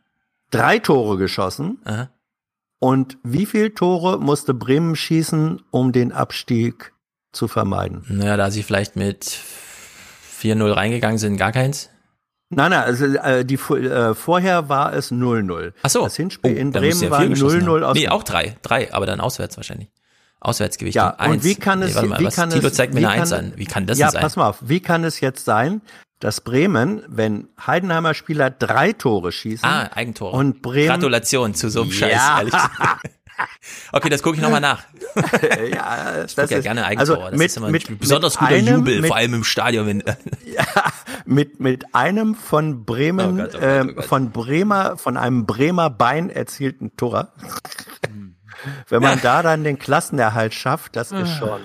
drei 0.50 0.80
Tore 0.80 1.18
geschossen. 1.18 1.80
Aha. 1.84 2.10
Und 2.80 3.18
wie 3.24 3.46
viel 3.46 3.72
Tore 3.72 4.18
musste 4.20 4.54
Bremen 4.54 4.96
schießen, 4.96 5.62
um 5.72 5.92
den 5.92 6.12
Abstieg 6.14 6.94
zu 7.34 7.48
vermeiden? 7.50 8.06
Naja, 8.08 8.38
da 8.38 8.50
sie 8.52 8.64
vielleicht 8.64 8.96
mit 8.96 9.26
4-0 10.42 10.72
reingegangen 10.76 11.18
sind, 11.18 11.38
gar 11.38 11.52
keins. 11.52 11.90
Nein, 12.56 12.72
nein, 12.72 12.84
also 12.84 13.06
äh, 13.06 13.46
die 13.46 13.56
äh, 13.56 14.14
vorher 14.16 14.70
war 14.70 14.94
es 14.94 15.12
0-0. 15.12 15.74
Ach 15.84 15.90
so. 15.90 16.04
Das 16.04 16.16
Hinspiel 16.16 16.58
in 16.58 16.72
da 16.72 16.80
müsste 16.80 17.00
Bremen 17.00 17.04
ja 17.06 17.12
war 17.12 17.20
viel 17.22 17.30
geschossen 17.30 17.62
0-0 17.64 17.74
haben. 17.74 17.84
aus. 17.84 17.96
Nee, 17.96 18.08
auch 18.10 18.24
drei. 18.24 18.56
Drei, 18.62 18.94
aber 18.94 19.06
dann 19.06 19.20
auswärts 19.20 19.58
wahrscheinlich. 19.58 19.90
Auswärtsgewicht. 20.40 20.96
ja, 20.96 21.10
und 21.10 21.20
eins. 21.20 21.44
wie 21.44 21.56
kann 21.56 21.82
es 21.82 21.96
nee, 22.00 22.08
mal, 22.08 22.20
wie 22.20 22.26
was? 22.26 22.36
kann 22.36 22.50
Tilo 22.52 22.68
es 22.68 22.74
zeigt 22.76 22.94
mir 22.94 23.02
wie 23.02 23.06
eine 23.06 23.22
Eins 23.22 23.32
kann- 23.32 23.46
an. 23.46 23.54
Wie 23.56 23.66
kann 23.66 23.88
das 23.88 23.98
ja, 23.98 24.12
sein? 24.12 24.22
pass 24.22 24.36
mal 24.36 24.50
auf, 24.50 24.58
wie 24.62 24.80
kann 24.80 25.04
es 25.04 25.20
jetzt 25.20 25.44
sein, 25.44 25.82
dass 26.26 26.42
Bremen, 26.42 27.04
wenn 27.08 27.50
Heidenheimer 27.68 28.16
Spieler 28.16 28.50
drei 28.50 28.94
Tore 28.94 29.32
schießen 29.32 29.64
Ah, 29.70 29.92
Eigentore. 29.94 30.36
und 30.36 30.64
Bremen 30.64 30.88
Gratulation 30.88 31.54
zu 31.54 31.70
so 31.70 31.84
einem 31.84 31.92
Scheiß, 31.92 32.12
Ja. 32.14 32.38
ehrlich 32.40 32.54
gesagt. 32.54 32.72
Okay, 33.92 34.08
das 34.08 34.24
gucke 34.24 34.38
ich 34.38 34.42
nochmal 34.42 34.62
nach. 34.62 34.84
ja, 35.70 36.24
Ich 36.26 36.36
gucke 36.38 36.54
ja 36.56 36.62
gerne 36.62 36.86
Eigentore. 36.86 37.18
das 37.18 37.26
also 37.26 37.38
mit, 37.38 37.46
ist 37.48 37.58
immer 37.58 37.66
ein 37.68 37.72
mit, 37.74 38.00
besonders 38.00 38.36
mit 38.36 38.50
guter 38.50 38.54
einem, 38.60 38.76
Jubel, 38.78 39.02
mit, 39.02 39.08
vor 39.08 39.18
allem 39.18 39.34
im 39.34 39.44
Stadion. 39.44 39.86
Wenn, 39.88 40.04
mit, 41.26 41.60
mit 41.60 41.94
einem 41.94 42.34
von 42.36 42.86
Bremen, 42.86 43.42
Oh 43.42 43.44
Gott, 43.44 43.50
oh 43.56 43.60
Gott, 43.60 43.62
ähm, 43.62 43.90
oh 43.92 43.96
Gott. 43.96 44.06
von 44.06 44.32
Bremer, 44.32 44.98
von 44.98 45.18
einem 45.18 45.46
Bremer 45.46 45.90
Bein 45.90 46.30
erzielten 46.30 46.96
Tor. 46.96 47.34
Wenn 48.88 49.02
man 49.02 49.20
da 49.22 49.44
dann 49.44 49.66
den 49.66 49.78
Klassenerhalt 49.78 50.54
schafft, 50.54 50.96
das 50.96 51.12
ist 51.12 51.32
schon. 51.36 51.60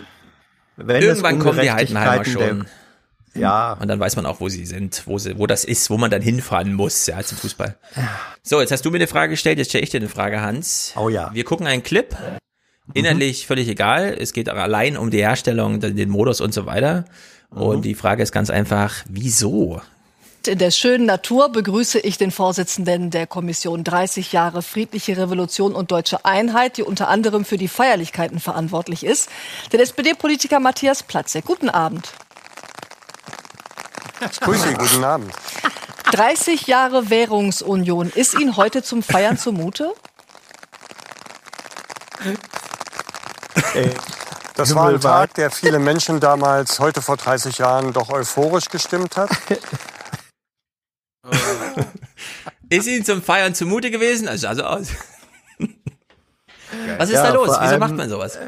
Wenn 0.77 1.01
Irgendwann 1.03 1.39
kommen 1.39 1.61
die 1.61 1.71
Heidenheimer 1.71 2.25
schon. 2.25 2.67
Ja, 3.35 3.75
Und 3.81 3.89
dann 3.89 4.01
weiß 4.01 4.17
man 4.17 4.27
auch, 4.27 4.41
wo 4.41 4.49
sie 4.49 4.67
sind, 4.67 5.03
wo, 5.07 5.19
sie, 5.19 5.39
wo 5.39 5.47
das 5.47 5.65
ist, 5.65 5.89
wo 5.91 5.97
man 5.97 6.11
dann 6.11 6.23
hinfahren 6.23 6.75
muss, 6.75 7.07
ja, 7.07 7.23
zum 7.23 7.39
Fußball. 7.39 7.77
So, 8.43 8.61
jetzt 8.61 8.73
hast 8.73 8.85
du 8.85 8.91
mir 8.91 8.97
eine 8.97 9.07
Frage 9.07 9.31
gestellt, 9.31 9.59
jetzt 9.59 9.69
stelle 9.69 9.85
ich 9.85 9.91
dir 9.91 10.01
eine 10.01 10.09
Frage, 10.09 10.41
Hans. 10.41 10.95
Oh 10.97 11.09
ja. 11.09 11.31
Wir 11.33 11.45
gucken 11.45 11.67
einen 11.67 11.83
Clip. 11.83 12.17
Inhaltlich 12.93 13.47
völlig 13.47 13.69
egal. 13.69 14.17
Es 14.19 14.33
geht 14.33 14.49
allein 14.49 14.97
um 14.97 15.11
die 15.11 15.19
Herstellung, 15.19 15.79
den 15.79 15.95
den 15.97 16.11
Modus 16.11 16.41
und 16.41 16.53
so 16.53 16.67
weiter. 16.67 17.05
Und 17.51 17.85
die 17.85 17.95
Frage 17.95 18.23
ist 18.23 18.33
ganz 18.33 18.51
einfach, 18.51 18.95
wieso? 19.09 19.81
In 20.47 20.59
der 20.59 20.71
schönen 20.71 21.05
Natur 21.05 21.51
begrüße 21.51 21.99
ich 22.01 22.17
den 22.17 22.31
Vorsitzenden 22.31 23.11
der 23.11 23.27
Kommission 23.27 23.85
30 23.85 24.33
Jahre 24.33 24.63
friedliche 24.63 25.19
Revolution 25.19 25.75
und 25.75 25.91
deutsche 25.91 26.25
Einheit, 26.25 26.79
die 26.79 26.83
unter 26.83 27.09
anderem 27.09 27.45
für 27.45 27.59
die 27.59 27.69
Feierlichkeiten 27.69 28.41
verantwortlich 28.41 29.05
ist, 29.05 29.29
den 29.73 29.81
SPD-Politiker 29.81 30.59
Matthias 30.59 31.03
Platzek. 31.03 31.45
Guten 31.45 31.69
Abend. 31.69 32.11
Grüß 34.41 34.63
Sie, 34.63 34.75
guten 34.75 35.05
Abend. 35.05 35.33
30 36.13 36.67
Jahre 36.67 37.09
Währungsunion. 37.11 38.11
Ist 38.11 38.35
Ihnen 38.35 38.57
heute 38.57 38.83
zum 38.83 39.03
Feiern 39.03 39.39
zumute? 39.39 39.93
äh, 43.75 43.91
Das 44.57 44.75
war 44.75 44.89
ein. 44.89 45.01
Tag, 45.01 45.35
der 45.35 45.51
viele 45.51 45.79
Menschen 45.79 46.21
damals, 46.21 46.81
heute 46.81 47.01
vor 47.01 47.17
30 47.17 47.59
Jahren, 47.59 47.93
doch 47.93 48.11
euphorisch 48.11 48.69
gestimmt 48.69 49.17
hat. 49.17 49.31
Ist 52.69 52.87
Ihnen 52.87 53.05
zum 53.05 53.23
Feiern 53.23 53.55
zumute 53.55 53.91
gewesen? 53.91 54.29
Also, 54.29 54.49
also 54.49 54.65
aus. 54.65 54.89
Was 56.99 57.09
ist 57.09 57.15
Ja, 57.15 57.25
da 57.25 57.31
los? 57.33 57.57
Wieso 57.61 57.79
macht 57.79 57.95
man 57.95 58.09
sowas? 58.09 58.39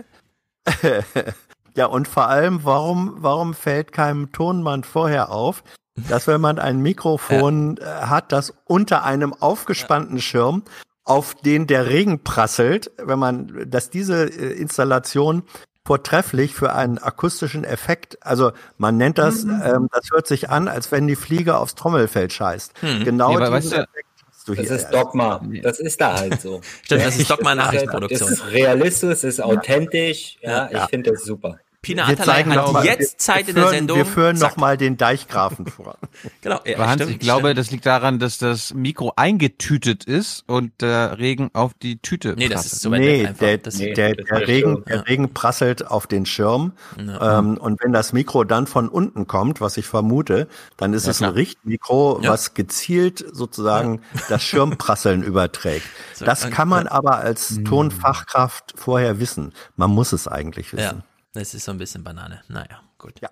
ja, 1.77 1.87
und 1.87 2.09
vor 2.09 2.29
allem, 2.29 2.65
warum, 2.65 3.17
warum 3.19 3.55
fällt 3.55 3.93
keinem 3.93 4.33
Tonmann 4.33 4.85
vorher 4.85 5.31
auf, 5.31 5.63
dass 6.09 6.27
wenn 6.27 6.41
man 6.41 6.59
ein 6.59 6.81
Mikrofon 6.81 7.77
äh, 7.79 7.85
hat, 7.85 8.33
das 8.33 8.55
unter 8.65 9.05
einem 9.05 9.35
aufgespannten 9.35 10.21
Schirm, 10.21 10.63
auf 11.05 11.35
den 11.35 11.67
der 11.67 11.87
Regen 11.89 12.23
prasselt, 12.23 12.91
wenn 12.97 13.19
man, 13.19 13.65
dass 13.69 13.91
diese 13.91 14.25
äh, 14.25 14.53
Installation 14.53 15.43
vortrefflich 15.85 16.55
für 16.55 16.73
einen 16.75 16.99
akustischen 16.99 17.65
Effekt, 17.65 18.25
also 18.25 18.53
man 18.79 18.97
nennt 18.97 19.19
das, 19.19 19.43
Mhm. 19.45 19.63
ähm, 19.65 19.89
das 19.93 20.11
hört 20.13 20.29
sich 20.29 20.49
an, 20.49 20.69
als 20.69 20.93
wenn 20.93 21.09
die 21.09 21.17
Fliege 21.17 21.57
aufs 21.59 21.75
Trommelfell 21.75 22.31
scheißt. 22.31 22.73
Hm. 22.81 23.03
Genau 23.05 23.31
Nee, 23.33 23.39
diesen 23.41 23.53
weißt 23.53 23.73
du- 23.73 23.77
Effekt 23.77 24.09
du 24.45 24.55
Das 24.55 24.67
hier 24.67 24.77
ist. 24.77 24.91
Dogma. 24.91 25.41
Das 25.63 25.79
ist 25.81 26.01
da 26.01 26.19
halt 26.19 26.41
so. 26.41 26.61
Stimmt, 26.85 27.05
das 27.05 27.17
ist 27.19 27.31
Dogma 27.31 27.55
Das 27.55 27.65
Nachrichtenproduktion. 27.67 28.33
ist 28.33 28.47
realistisch, 28.53 29.11
es 29.11 29.25
ist 29.25 29.41
authentisch. 29.43 30.37
Ja, 30.43 30.71
Ja. 30.71 30.85
ich 30.85 30.91
finde 30.91 31.13
das 31.13 31.25
super. 31.25 31.59
Pina 31.83 32.07
Wir 32.07 32.13
Atalay 32.15 32.27
zeigen 32.37 32.51
hat 32.51 32.57
noch 32.59 32.73
mal- 32.73 32.85
jetzt 32.85 33.15
wir- 33.15 33.19
Zeit 33.19 33.49
in 33.49 33.55
der 33.57 33.65
führen- 33.65 33.75
Sendung. 33.75 33.97
Wir 33.99 34.07
führen 34.07 34.37
Zack. 34.37 34.51
noch 34.53 34.57
mal 34.57 34.77
den 34.77 34.97
Deichgrafen 34.97 35.67
vor. 35.67 35.99
Genau, 36.41 36.61
ja, 36.65 36.79
Hans, 36.79 37.03
stimmt, 37.03 37.11
ich 37.11 37.19
glaube, 37.19 37.49
stimmt. 37.49 37.59
das 37.59 37.71
liegt 37.73 37.87
daran, 37.87 38.21
dass 38.21 38.39
das 38.39 38.73
Mikro 38.73 39.13
eingetütet 39.17 40.05
ist 40.05 40.45
und 40.47 40.81
der 40.81 41.19
Regen 41.19 41.51
auf 41.55 41.73
die 41.75 41.99
Tüte 41.99 42.35
Nee, 42.37 42.49
das 42.49 42.63
prasselt. 42.63 42.73
ist 42.75 42.81
so 42.83 42.91
nee, 42.91 43.27
einfach. 43.27 43.39
der, 43.41 43.59
Das- 43.59 43.77
der, 43.79 43.87
Nee, 43.89 43.95
der, 43.95 44.15
das 44.15 44.27
der, 44.27 44.43
ist 44.43 44.49
Regen, 44.49 44.85
der 44.89 45.09
Regen 45.09 45.35
prasselt 45.35 45.87
auf 45.89 46.07
den 46.07 46.25
Schirm. 46.25 46.73
Ja. 47.05 47.39
Ähm, 47.41 47.57
und 47.59 47.83
wenn 47.83 47.93
das 47.93 48.13
Mikro 48.13 48.45
dann 48.45 48.69
von 48.69 48.89
unten 48.89 49.27
kommt, 49.27 49.61
was 49.61 49.77
ich 49.77 49.87
vermute, 49.87 50.47
dann 50.77 50.95
ist 50.95 51.07
Ja, 51.07 51.11
es 51.11 51.19
klar. 51.19 51.31
ein 51.31 51.35
Richtmikro, 51.35 52.21
Ja. 52.23 52.31
was 52.31 52.55
gezielt 52.55 53.25
sozusagen 53.33 54.03
das 54.29 54.41
Schirmprasseln 54.45 55.25
überträgt. 55.25 55.87
So, 56.15 56.25
Das 56.27 56.49
kann 56.49 56.69
man 56.69 56.87
aber 56.87 57.17
als 57.19 57.59
Tonfachkraft 57.65 58.75
vorher 58.77 59.19
wissen. 59.19 59.53
Man 59.75 59.91
muss 59.91 60.13
es 60.13 60.29
eigentlich 60.29 60.71
Ja, 60.71 60.79
wissen. 60.79 61.03
Das 61.33 61.55
ist 61.55 61.65
so 61.65 61.73
ein 61.73 61.79
bisschen 61.79 62.05
Banane. 62.05 62.43
Naja, 62.49 62.83
gut. 62.99 63.21
Ja. 63.21 63.31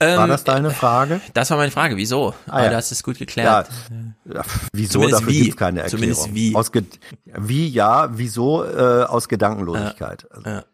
Ähm, 0.00 0.18
War 0.18 0.26
das 0.26 0.42
deine 0.44 0.70
Frage? 0.70 1.20
Das 1.34 1.50
war 1.50 1.56
meine 1.56 1.70
Frage. 1.70 1.96
Wieso? 1.96 2.34
Ah, 2.46 2.52
Aber 2.54 2.64
ja. 2.64 2.70
du 2.70 2.76
hast 2.76 2.90
es 2.90 3.02
gut 3.02 3.16
geklärt. 3.18 3.70
Ja, 4.24 4.42
wieso? 4.72 4.92
Zumindest 4.94 5.22
Dafür 5.22 5.32
wie. 5.32 5.50
keine 5.52 5.80
Erklärung. 5.82 6.14
Zumindest 6.14 6.34
wie. 6.34 6.54
Aus 6.56 6.72
Ge 6.72 6.82
wie, 7.24 7.68
ja, 7.68 8.08
wieso? 8.18 8.64
Äh, 8.64 9.04
aus 9.04 9.28
Gedankenlosigkeit. 9.28 10.30
Also, 10.30 10.48
Ja. 10.50 10.64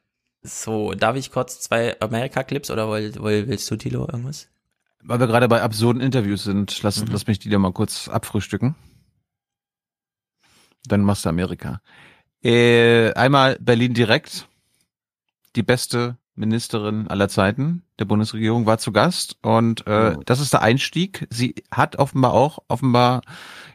So, 0.43 0.95
darf 0.95 1.17
ich 1.17 1.31
kurz 1.31 1.61
zwei 1.61 2.01
Amerika-Clips 2.01 2.71
oder 2.71 2.89
woll, 2.89 3.13
woll, 3.19 3.47
willst 3.47 3.71
du, 3.71 3.77
Tilo, 3.77 4.09
irgendwas? 4.09 4.49
Weil 5.03 5.21
wir 5.21 5.27
gerade 5.27 5.49
bei 5.49 5.61
absurden 5.61 6.01
Interviews 6.01 6.45
sind, 6.45 6.83
lass, 6.83 7.05
lass 7.07 7.27
mich 7.27 7.39
die 7.41 7.51
da 7.51 7.59
mal 7.59 7.73
kurz 7.75 8.09
abfrühstücken. 8.09 8.75
Dann 10.87 11.03
machst 11.03 11.27
du 11.27 11.29
Amerika. 11.29 11.83
Äh, 12.43 13.13
einmal 13.13 13.59
Berlin 13.61 13.93
direkt. 13.93 14.49
Die 15.57 15.65
beste 15.65 16.17
Ministerin 16.37 17.09
aller 17.09 17.29
Zeiten 17.29 17.83
der 17.99 18.05
Bundesregierung 18.05 18.67
war 18.67 18.79
zu 18.79 18.93
Gast 18.93 19.37
und 19.43 19.85
äh, 19.87 20.17
das 20.25 20.41
ist 20.41 20.53
der 20.53 20.63
Einstieg. 20.63 21.27
Sie 21.29 21.57
hat 21.73 21.97
offenbar 21.97 22.35
auch, 22.35 22.61
offenbar 22.69 23.23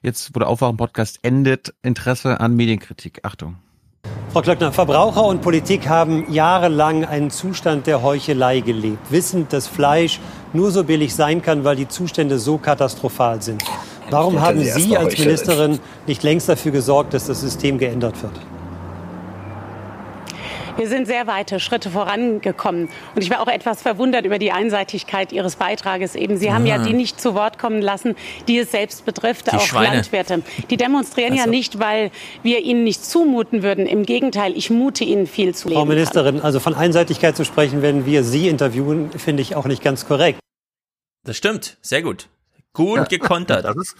jetzt, 0.01 0.33
wo 0.33 0.39
der 0.39 0.47
Aufwachen-Podcast 0.47 1.19
endet, 1.21 1.73
Interesse 1.83 2.39
an 2.39 2.55
Medienkritik. 2.55 3.19
Achtung. 3.23 3.57
Frau 4.31 4.41
Klöckner, 4.41 4.71
Verbraucher 4.71 5.25
und 5.25 5.41
Politik 5.41 5.89
haben 5.89 6.31
jahrelang 6.31 7.03
einen 7.03 7.29
Zustand 7.29 7.87
der 7.87 8.01
Heuchelei 8.01 8.61
gelebt, 8.61 9.11
wissend, 9.11 9.51
dass 9.51 9.67
Fleisch 9.67 10.19
nur 10.53 10.71
so 10.71 10.85
billig 10.85 11.13
sein 11.13 11.41
kann, 11.41 11.63
weil 11.65 11.75
die 11.75 11.87
Zustände 11.87 12.39
so 12.39 12.57
katastrophal 12.57 13.41
sind. 13.41 13.63
Warum 14.09 14.39
haben 14.39 14.63
sie 14.63 14.95
als. 14.95 15.17
Ministerin 15.17 15.79
nicht 16.07 16.23
längst 16.23 16.47
dafür 16.47 16.71
gesorgt, 16.71 17.13
dass 17.13 17.25
das 17.25 17.41
System 17.41 17.77
geändert 17.77 18.21
wird? 18.23 18.33
Wir 20.77 20.89
sind 20.89 21.05
sehr 21.07 21.25
weite 21.27 21.59
Schritte 21.59 21.89
vorangekommen. 21.89 22.89
Und 23.15 23.21
ich 23.21 23.29
war 23.29 23.39
auch 23.41 23.47
etwas 23.47 23.81
verwundert 23.81 24.25
über 24.25 24.39
die 24.39 24.51
Einseitigkeit 24.51 25.31
Ihres 25.31 25.55
Beitrages 25.55 26.15
eben. 26.15 26.37
Sie 26.37 26.51
haben 26.51 26.65
ja 26.65 26.77
die 26.79 26.93
nicht 26.93 27.19
zu 27.21 27.33
Wort 27.33 27.57
kommen 27.57 27.81
lassen, 27.81 28.15
die 28.47 28.57
es 28.57 28.71
selbst 28.71 29.05
betrifft, 29.05 29.47
Die 29.47 29.51
auch 29.55 29.61
Schweine. 29.61 29.95
Landwirte. 29.97 30.41
Die 30.69 30.77
demonstrieren 30.77 31.33
ja 31.33 31.43
Also. 31.43 31.51
nicht, 31.51 31.79
weil 31.79 32.11
wir 32.43 32.59
ihnen 32.59 32.83
nicht 32.83 33.05
zumuten 33.05 33.63
würden. 33.63 33.85
Im 33.85 34.03
Gegenteil, 34.03 34.55
ich 34.57 34.69
mute 34.69 35.03
ihnen 35.03 35.27
viel 35.27 35.55
zu. 35.55 35.69
Frau 35.69 35.69
leben 35.69 35.79
kann. 35.81 35.87
Ministerin, 35.89 36.41
also 36.41 36.59
von 36.59 36.73
Einseitigkeit 36.75 37.37
zu 37.37 37.45
sprechen, 37.45 37.81
wenn 37.81 38.05
wir 38.05 38.23
Sie 38.23 38.47
interviewen, 38.49 39.11
finde 39.11 39.41
ich 39.43 39.55
auch 39.55 39.65
nicht 39.65 39.81
ganz 39.81 40.05
korrekt. 40.05 40.39
Das 41.23 41.37
stimmt. 41.37 41.77
Sehr 41.81 42.01
gut. 42.01 42.27
Gut 42.73 43.07
gekontert. 43.09 43.63
Das 43.65 43.75
ist, 43.77 43.95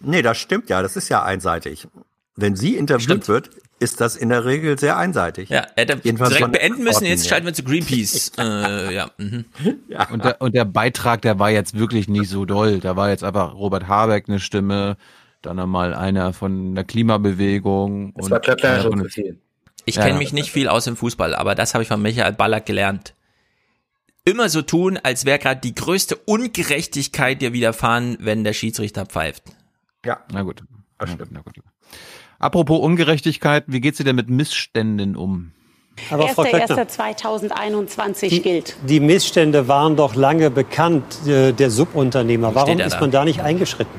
nee, 0.00 0.22
das 0.22 0.38
stimmt 0.38 0.68
ja. 0.68 0.82
Das 0.82 0.96
ist 0.96 1.08
ja 1.08 1.22
einseitig. 1.22 1.86
Wenn 2.34 2.56
sie 2.56 2.76
interviewt 2.76 3.28
wird, 3.28 3.50
ist 3.80 4.00
das 4.00 4.16
in 4.16 4.28
der 4.28 4.44
Regel 4.44 4.78
sehr 4.78 4.96
einseitig. 4.96 5.48
Ja, 5.50 5.66
er 5.76 5.82
hätte 5.86 6.00
Jedenfalls 6.02 6.34
direkt 6.34 6.52
beenden 6.52 6.82
müssen. 6.84 6.96
Orten 6.96 7.06
Jetzt 7.06 7.28
schalten 7.28 7.46
wir 7.46 7.54
zu 7.54 7.62
Greenpeace. 7.62 8.32
äh, 8.38 8.94
ja. 8.94 9.10
Mhm. 9.18 9.44
Und 10.12 10.24
der, 10.24 10.40
und 10.40 10.54
der 10.54 10.64
Beitrag, 10.64 11.22
der 11.22 11.38
war 11.38 11.50
jetzt 11.50 11.78
wirklich 11.78 12.08
nicht 12.08 12.28
so 12.28 12.44
doll. 12.44 12.80
Da 12.80 12.96
war 12.96 13.08
jetzt 13.10 13.24
einfach 13.24 13.54
Robert 13.54 13.88
Habeck 13.88 14.28
eine 14.28 14.40
Stimme, 14.40 14.96
dann 15.42 15.58
einmal 15.58 15.94
einer 15.94 16.32
von 16.32 16.74
der 16.74 16.84
Klimabewegung. 16.84 18.12
Das 18.14 18.26
und 18.26 18.30
war 18.32 18.80
schon 18.80 18.92
von- 18.92 19.02
zu 19.04 19.08
viel. 19.08 19.38
Ich 19.84 19.94
Ja, 19.96 20.02
kenne 20.02 20.14
ja. 20.14 20.18
mich 20.18 20.32
nicht 20.32 20.50
viel 20.50 20.68
aus 20.68 20.84
dem 20.84 20.96
Fußball, 20.96 21.34
aber 21.34 21.54
das 21.54 21.72
habe 21.74 21.82
ich 21.82 21.88
von 21.88 22.02
Michael 22.02 22.32
Ballack 22.32 22.66
gelernt. 22.66 23.14
Immer 24.24 24.50
so 24.50 24.60
tun, 24.60 24.98
als 25.02 25.24
wäre 25.24 25.38
gerade 25.38 25.60
die 25.62 25.74
größte 25.74 26.14
Ungerechtigkeit 26.16 27.40
dir 27.40 27.54
widerfahren, 27.54 28.18
wenn 28.20 28.44
der 28.44 28.52
Schiedsrichter 28.52 29.06
pfeift. 29.06 29.44
Ja. 30.04 30.18
Na 30.32 30.42
gut. 30.42 30.62
Na 31.00 31.06
gut, 31.14 31.28
na 31.30 31.40
gut. 31.40 31.54
Apropos 32.38 32.80
Ungerechtigkeit, 32.80 33.64
wie 33.66 33.80
geht's 33.80 33.98
dir 33.98 34.04
denn 34.04 34.16
mit 34.16 34.30
Missständen 34.30 35.16
um? 35.16 35.52
Aber 36.10 36.28
Frau 36.28 36.44
Klöckner, 36.44 36.76
1.1.2021 36.76 38.28
die, 38.28 38.40
gilt. 38.40 38.76
die 38.86 39.00
Missstände 39.00 39.66
waren 39.66 39.96
doch 39.96 40.14
lange 40.14 40.48
bekannt, 40.50 41.26
äh, 41.26 41.52
der 41.52 41.70
Subunternehmer. 41.70 42.54
Warum 42.54 42.78
ist 42.78 42.94
da? 42.94 43.00
man 43.00 43.10
da 43.10 43.24
nicht 43.24 43.40
eingeschritten? 43.40 43.92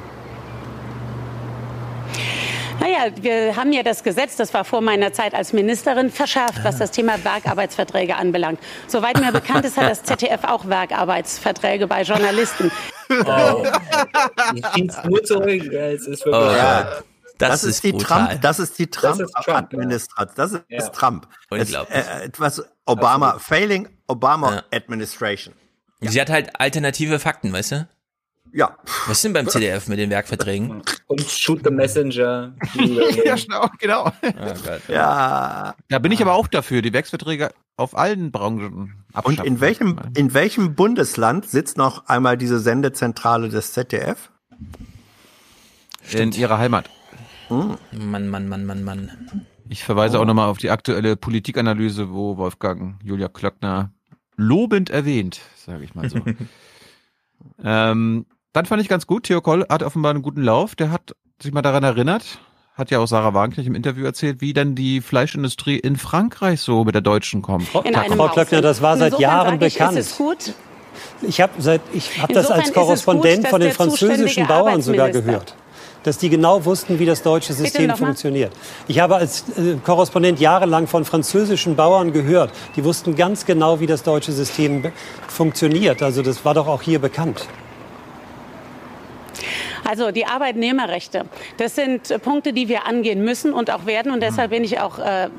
Naja, 2.80 3.11
wir 3.22 3.58
haben 3.58 3.74
ja 3.74 3.84
das 3.84 4.03
Gesetz, 4.03 4.38
das 4.38 4.53
war 4.53 4.64
vor 4.64 4.80
meiner 4.80 5.11
Zeit 5.11 5.34
als 5.34 5.51
Ministerin, 5.51 6.09
verschärft, 6.09 6.64
was 6.64 6.77
das 6.77 6.92
Thema 6.92 7.22
Werkarbeitsverträge 7.24 8.16
anbelangt. 8.16 8.59
Soweit 8.88 9.19
mir 9.19 9.34
bekannt 9.34 9.66
ist, 9.66 9.76
hat 9.76 9.92
das 9.92 10.03
ZDF 10.03 10.45
auch 10.45 10.66
Werkarbeitsverträge 10.69 11.88
bei 11.88 12.03
Journalisten. 12.03 12.72
Oh. 13.09 13.66
Ich 14.76 15.03
nur 15.03 15.24
zurück. 15.24 15.64
Ja, 15.72 15.90
es 15.90 16.08
ist 16.08 16.26
wirklich 16.26 16.50
Oh, 16.50 16.56
ja. 16.56 17.01
Das, 17.40 17.64
ist, 17.64 17.84
die 17.84 17.92
brutal. 17.93 18.27
Trump, 18.27 18.42
das 18.42 18.59
ist 18.59 18.77
die 18.80 18.90
Das 18.90 19.19
ist 19.19 19.32
Trump, 19.34 19.69
Trump-Administration. 19.69 20.34
Das 20.35 20.51
ist 20.53 20.64
Ja. 20.69 20.90
Trump. 20.90 21.27
Es, 21.50 21.68
Unglaublich. 21.68 21.98
äh, 21.98 22.24
etwas 22.26 22.64
Obama, 22.85 23.40
failing 23.40 23.88
Obama 24.08 24.64
Administration. 24.72 25.56
Sie 26.01 26.19
hat 26.19 26.30
halt 26.30 26.59
alternative 26.59 27.19
Fakten, 27.19 27.51
weißt 27.51 27.72
du? 27.74 27.88
Ja. 28.51 28.76
Was 29.08 29.18
ist 29.18 29.24
denn 29.26 29.34
beim 29.34 29.48
CDF 29.50 29.88
mit 29.88 30.00
den 30.00 30.09
Werkverträgen? 30.09 30.82
Und 31.08 31.22
Shoot 31.22 31.61
the 31.64 31.69
Messenger. 31.72 32.53
ja, 33.26 33.35
genau, 33.35 33.69
genau. 33.80 34.08
Oh 34.24 34.53
Gott. 34.66 34.82
Ja. 34.88 35.76
Da 35.88 36.00
bin 36.00 36.11
ich 36.11 36.22
aber 36.22 36.34
auch 36.34 36.48
dafür, 36.48 36.82
die 36.82 36.92
Werksverträge 36.93 37.51
auf 37.77 37.95
allen 37.98 38.32
Branchen 38.32 38.72
Und 38.74 38.95
abschaffen. 39.14 39.45
in 39.45 39.61
welchem, 39.61 40.00
in 40.16 40.34
welchem 40.34 40.74
Bundesland 40.76 41.48
sitzt 41.50 41.77
noch 41.77 42.08
einmal 42.08 42.38
diese 42.38 42.59
Sendezentrale 42.59 43.50
des 43.50 43.74
ZDF? 43.74 44.32
In 46.11 46.32
ihrer 46.32 46.58
Heimat. 46.58 46.90
Mann, 47.50 48.28
Mann, 48.30 48.48
Mann, 48.48 48.66
Mann, 48.66 48.84
Mann. 48.84 49.11
Ich 49.69 49.84
verweise 49.84 50.19
auch 50.19 50.26
nochmal 50.26 50.48
auf 50.48 50.58
die 50.58 50.69
aktuelle 50.69 51.16
Politikanalyse, 51.16 52.11
wo 52.11 52.38
Wolfgang 52.38 52.95
Julia 53.03 53.28
Klöckner 53.28 53.92
lobend 54.36 54.90
erwähnt, 54.90 55.42
sage 55.56 55.84
ich 55.84 55.95
mal 55.95 56.10
so. 56.10 56.19
ähm, 57.64 58.26
dann 58.53 58.66
fand 58.66 58.82
ich 58.82 58.88
ganz 58.88 59.06
gut, 59.06 59.24
Theo 59.24 59.42
Koll 59.42 59.66
hat 59.69 59.84
offenbar 59.84 60.11
einen 60.11 60.24
guten 60.24 60.42
Lauf. 60.42 60.76
Der 60.76 60.92
hat 60.92 61.16
sich 61.42 61.53
mal 61.53 61.61
daran 61.61 61.84
erinnert, 61.84 62.40
hat 62.74 62.90
ja 62.90 63.00
auch 63.00 63.06
Sarah 63.06 63.34
Wagenknecht 63.34 63.68
im 63.68 63.76
Interview 63.76 64.06
erzählt, 64.06 64.42
wie 64.42 64.53
dann 64.53 64.74
die 64.74 65.02
Fleischindustrie 65.02 65.78
in 65.78 65.98
Frankreich 65.98 66.61
so 66.61 66.84
mit 66.84 66.95
der 66.95 67.02
deutschen 67.02 67.42
kommt. 67.42 67.68
Frau. 67.68 67.82
Klöckner, 67.82 68.61
das 68.61 68.82
war 68.82 68.98
seit 68.98 69.14
Insofern 69.14 69.22
Jahren 69.22 69.45
sage 69.60 69.68
ich, 69.68 69.74
bekannt. 69.74 69.98
Ist 69.98 70.11
es 70.11 70.18
gut? 70.18 70.53
Ich 71.22 71.42
habe 71.42 71.53
seit 71.60 71.82
ich 71.94 72.22
habe 72.22 72.34
das 72.34 72.50
als 72.50 72.74
Korrespondent 72.74 73.44
gut, 73.44 73.50
von 73.50 73.61
den 73.61 73.72
französischen 73.72 74.48
Bauern 74.48 74.82
sogar 74.82 75.11
gehört, 75.11 75.56
dass 76.03 76.18
die 76.18 76.30
genau 76.30 76.66
wussten, 76.66 77.00
wie 77.00 77.06
das 77.06 77.22
deutsche 77.22 77.53
System 77.53 77.95
funktioniert. 77.95 78.52
Ich 78.88 79.00
habe 79.00 79.16
als 79.16 79.45
äh, 79.58 79.76
Korrespondent 79.84 80.40
jahrelang 80.40 80.88
von 80.88 81.06
französischen 81.06 81.76
Bauern 81.76 82.11
gehört, 82.11 82.52
die 82.76 82.84
wussten 82.84 83.16
ganz 83.16 83.45
genau, 83.45 83.80
wie 83.80 83.88
das 83.88 84.03
deutsche 84.03 84.32
System 84.32 84.92
funktioniert. 85.28 86.02
Also 86.02 86.22
das 86.22 86.44
war 86.45 86.53
doch 86.53 86.68
auch 86.68 86.82
hier 86.82 87.00
bekannt. 87.00 87.48
Also 89.90 90.11
die 90.11 90.26
Arbeitnehmerrechte, 90.26 91.26
das 91.58 91.74
sind 91.74 92.11
äh, 92.11 92.19
Punkte, 92.19 92.53
die 92.53 92.69
wir 92.69 92.86
angehen 92.86 93.24
müssen 93.24 93.53
und 93.53 93.72
auch 93.72 93.86
werden. 93.86 94.11
Und 94.11 94.22
deshalb 94.22 94.52
bin 94.52 94.64
ich 94.64 94.80
auch 94.80 95.00
äh, 95.00 95.30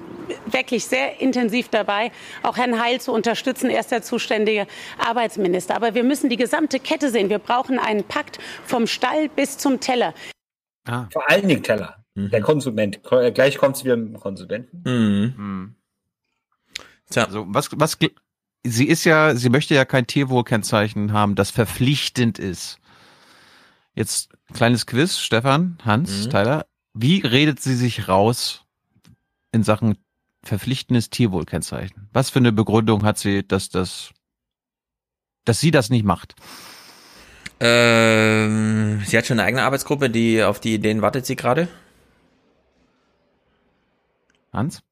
wirklich 0.47 0.87
sehr 0.87 1.21
intensiv 1.21 1.69
dabei, 1.69 2.11
auch 2.43 2.57
Herrn 2.57 2.83
Heil 2.83 3.01
zu 3.01 3.13
unterstützen. 3.13 3.71
Er 3.71 3.81
ist 3.81 3.93
der 3.93 4.03
zuständige 4.03 4.67
Arbeitsminister. 4.99 5.77
Aber 5.77 5.95
wir 5.95 6.03
müssen 6.03 6.31
die 6.31 6.37
gesamte 6.37 6.81
Kette 6.81 7.11
sehen. 7.11 7.29
Wir 7.29 7.39
brauchen 7.39 7.79
einen 7.79 8.05
Pakt 8.05 8.39
vom 8.65 8.87
Stall 8.87 9.29
bis 9.29 9.57
zum 9.59 9.79
Teller. 9.79 10.15
Ah. 10.85 11.09
Vor 11.13 11.29
allen 11.31 11.47
Dingen 11.47 11.63
Teller. 11.63 12.05
Mhm. 12.15 12.31
Der 12.31 12.41
Konsument. 12.41 13.01
Gleich 13.03 13.59
kommt 13.59 13.77
es 13.77 13.85
wieder 13.85 13.97
mit 13.97 14.09
dem 14.09 14.21
Konsumenten. 14.21 14.83
Mhm. 14.85 15.35
Mhm. 15.37 15.75
Tja. 17.11 17.25
Also, 17.25 17.45
was, 17.49 17.69
was, 17.73 17.99
sie 18.65 18.87
ist 18.87 19.05
ja, 19.05 19.35
sie 19.35 19.49
möchte 19.49 19.75
ja 19.75 19.85
kein 19.85 20.07
Tierwohlkennzeichen 20.07 21.13
haben, 21.13 21.35
das 21.35 21.51
verpflichtend 21.51 22.39
ist. 22.39 22.79
Jetzt 23.95 24.31
kleines 24.53 24.87
Quiz, 24.87 25.19
Stefan, 25.19 25.79
Hans, 25.85 26.27
mhm. 26.27 26.31
Tyler. 26.31 26.67
Wie 26.95 27.21
redet 27.21 27.61
sie 27.61 27.75
sich 27.75 28.09
raus 28.09 28.65
in 29.53 29.63
Sachen 29.63 29.97
verpflichtendes 30.43 31.11
Tierwohlkennzeichen? 31.11 32.09
Was 32.13 32.31
für 32.31 32.39
eine 32.39 32.53
Begründung 32.53 33.05
hat 33.05 33.19
sie, 33.19 33.47
dass 33.47 33.69
das, 33.69 34.11
dass 35.45 35.61
sie 35.61 35.71
das 35.71 35.91
nicht 35.91 36.05
macht? 36.05 36.35
Ähm, 37.61 39.03
sie 39.05 39.19
hat 39.19 39.27
schon 39.27 39.39
eine 39.39 39.47
eigene 39.47 39.63
Arbeitsgruppe, 39.63 40.09
die 40.09 40.43
auf 40.43 40.61
die 40.61 40.75
Ideen 40.75 41.03
wartet 41.03 41.27
sie 41.27 41.37
gerade. 41.37 41.69
Hans? 44.53 44.83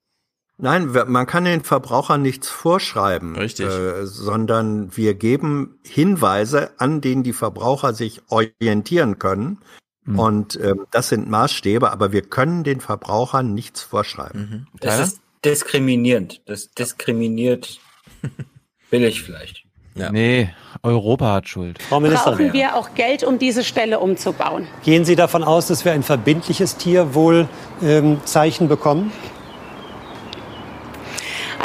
Nein, 0.61 0.91
man 1.07 1.27
kann 1.27 1.45
den 1.45 1.63
Verbrauchern 1.63 2.21
nichts 2.21 2.49
vorschreiben, 2.49 3.37
Richtig. 3.37 3.67
Äh, 3.67 4.07
sondern 4.07 4.97
wir 4.97 5.15
geben 5.15 5.79
Hinweise, 5.85 6.73
an 6.79 7.01
denen 7.01 7.23
die 7.23 7.33
Verbraucher 7.33 7.95
sich 7.95 8.23
orientieren 8.29 9.21
können. 9.21 9.61
Mhm. 10.05 10.19
Und 10.19 10.57
äh, 10.57 10.75
das 10.91 11.11
sind 11.11 11.31
Maßstäbe, 11.31 11.93
aber 11.93 12.11
wir 12.13 12.23
können 12.23 12.65
den 12.65 12.81
Verbrauchern 12.81 13.55
nichts 13.55 13.83
vorschreiben. 13.83 14.67
Mhm. 14.73 14.79
Das 14.81 14.99
ist 14.99 15.21
diskriminierend. 15.45 16.43
Das 16.47 16.73
diskriminiert 16.73 17.79
billig 18.91 19.23
vielleicht. 19.23 19.68
Ja. 19.99 20.10
Nee, 20.12 20.51
Europa 20.83 21.33
hat 21.33 21.49
Schuld. 21.49 21.83
Frau 21.83 22.01
Ministerin. 22.01 22.39
Brauchen 22.39 22.52
wir 22.52 22.77
auch 22.77 22.94
Geld, 22.94 23.25
um 23.25 23.39
diese 23.39 23.65
Stelle 23.65 23.99
umzubauen? 23.99 24.67
Gehen 24.85 25.05
Sie 25.05 25.17
davon 25.17 25.43
aus, 25.43 25.67
dass 25.67 25.85
wir 25.85 25.93
ein 25.93 26.02
verbindliches 26.02 26.77
Tierwohlzeichen 26.77 28.65
ähm, 28.65 28.68
bekommen? 28.68 29.12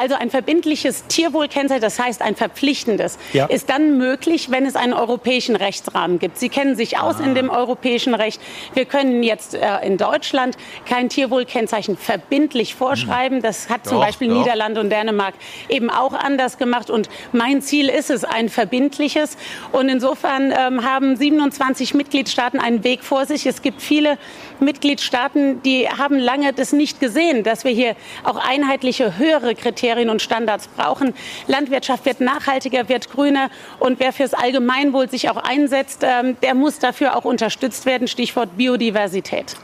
Also 0.04 0.16
ein 0.16 0.30
verbindliches 0.30 1.08
Tierwohlkennzeichen, 1.08 1.82
das 1.82 1.98
heißt 1.98 2.22
ein 2.24 2.36
verpflichtendes, 2.36 3.18
ja. 3.32 3.46
ist 3.46 3.70
dann 3.70 3.98
möglich, 3.98 4.52
wenn 4.52 4.66
es 4.66 4.76
einen 4.76 4.92
europäischen 4.92 5.56
Rechtsrahmen 5.56 6.20
gibt. 6.20 6.38
Sie 6.38 6.50
kennen 6.50 6.76
sich 6.76 7.00
aus 7.00 7.22
ah. 7.22 7.24
in 7.24 7.36
dem 7.36 7.50
europäischen 7.50 8.14
Recht. 8.14 8.42
Wir 8.74 8.84
können 8.84 9.24
jetzt 9.24 9.54
äh, 9.54 9.62
in 9.82 9.96
Deutschland 9.96 10.58
kein 10.86 11.08
Tierwohlkennzeichen 11.08 11.96
verbindlich 11.96 12.76
vorschreiben. 12.76 13.42
Das 13.42 13.70
hat 13.70 13.86
zum 13.86 14.00
doch, 14.00 14.06
Beispiel 14.06 14.28
doch. 14.28 14.40
Niederlande 14.40 14.82
und 14.82 14.90
Dänemark 14.90 15.36
eben 15.70 15.90
auch 15.90 16.12
anders 16.12 16.58
gemacht. 16.58 16.90
Und 16.90 17.08
mein 17.32 17.62
Ziel 17.62 17.88
ist 17.88 18.10
es, 18.10 18.26
ein 18.26 18.50
verbindliches. 18.50 19.38
Und 19.72 19.88
insofern 19.88 20.52
ähm, 20.52 20.84
haben 20.84 21.16
27 21.16 21.94
Mitgliedstaaten 21.94 22.60
einen 22.60 22.84
Weg 22.84 23.06
vor 23.06 23.26
sich. 23.26 23.46
Es 23.46 23.62
gibt 23.62 23.82
viele 23.82 24.18
Mitgliedstaaten, 24.62 25.62
die 25.64 25.88
haben 25.88 26.18
lange 26.18 26.54
das 26.54 26.74
nicht 26.74 27.00
gesehen, 27.00 27.44
dass 27.44 27.64
wir 27.64 27.72
hier 27.72 27.96
auch 28.24 28.36
einheitliche 28.36 29.18
höhere 29.18 29.56
Kriterien 29.56 30.10
und 30.10 30.22
Standards 30.22 30.68
brauchen. 30.68 31.14
Landwirtschaft 31.48 32.06
wird 32.06 32.22
nachhaltiger, 32.22 32.90
wird 32.90 33.10
grüner 33.10 33.50
und 33.80 34.00
wer 34.00 34.14
fürs 34.14 34.34
Allgemeinwohl 34.34 35.10
sich 35.10 35.30
auch 35.30 35.38
einsetzt, 35.38 36.04
ähm, 36.04 36.38
der 36.42 36.56
muss 36.56 36.80
dafür 36.80 37.16
auch 37.16 37.26
unterstützt 37.26 37.86
werden. 37.86 38.08
Stichwort 38.08 38.58
Biodiversität. 38.58 39.56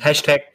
Hashtag 0.00 0.53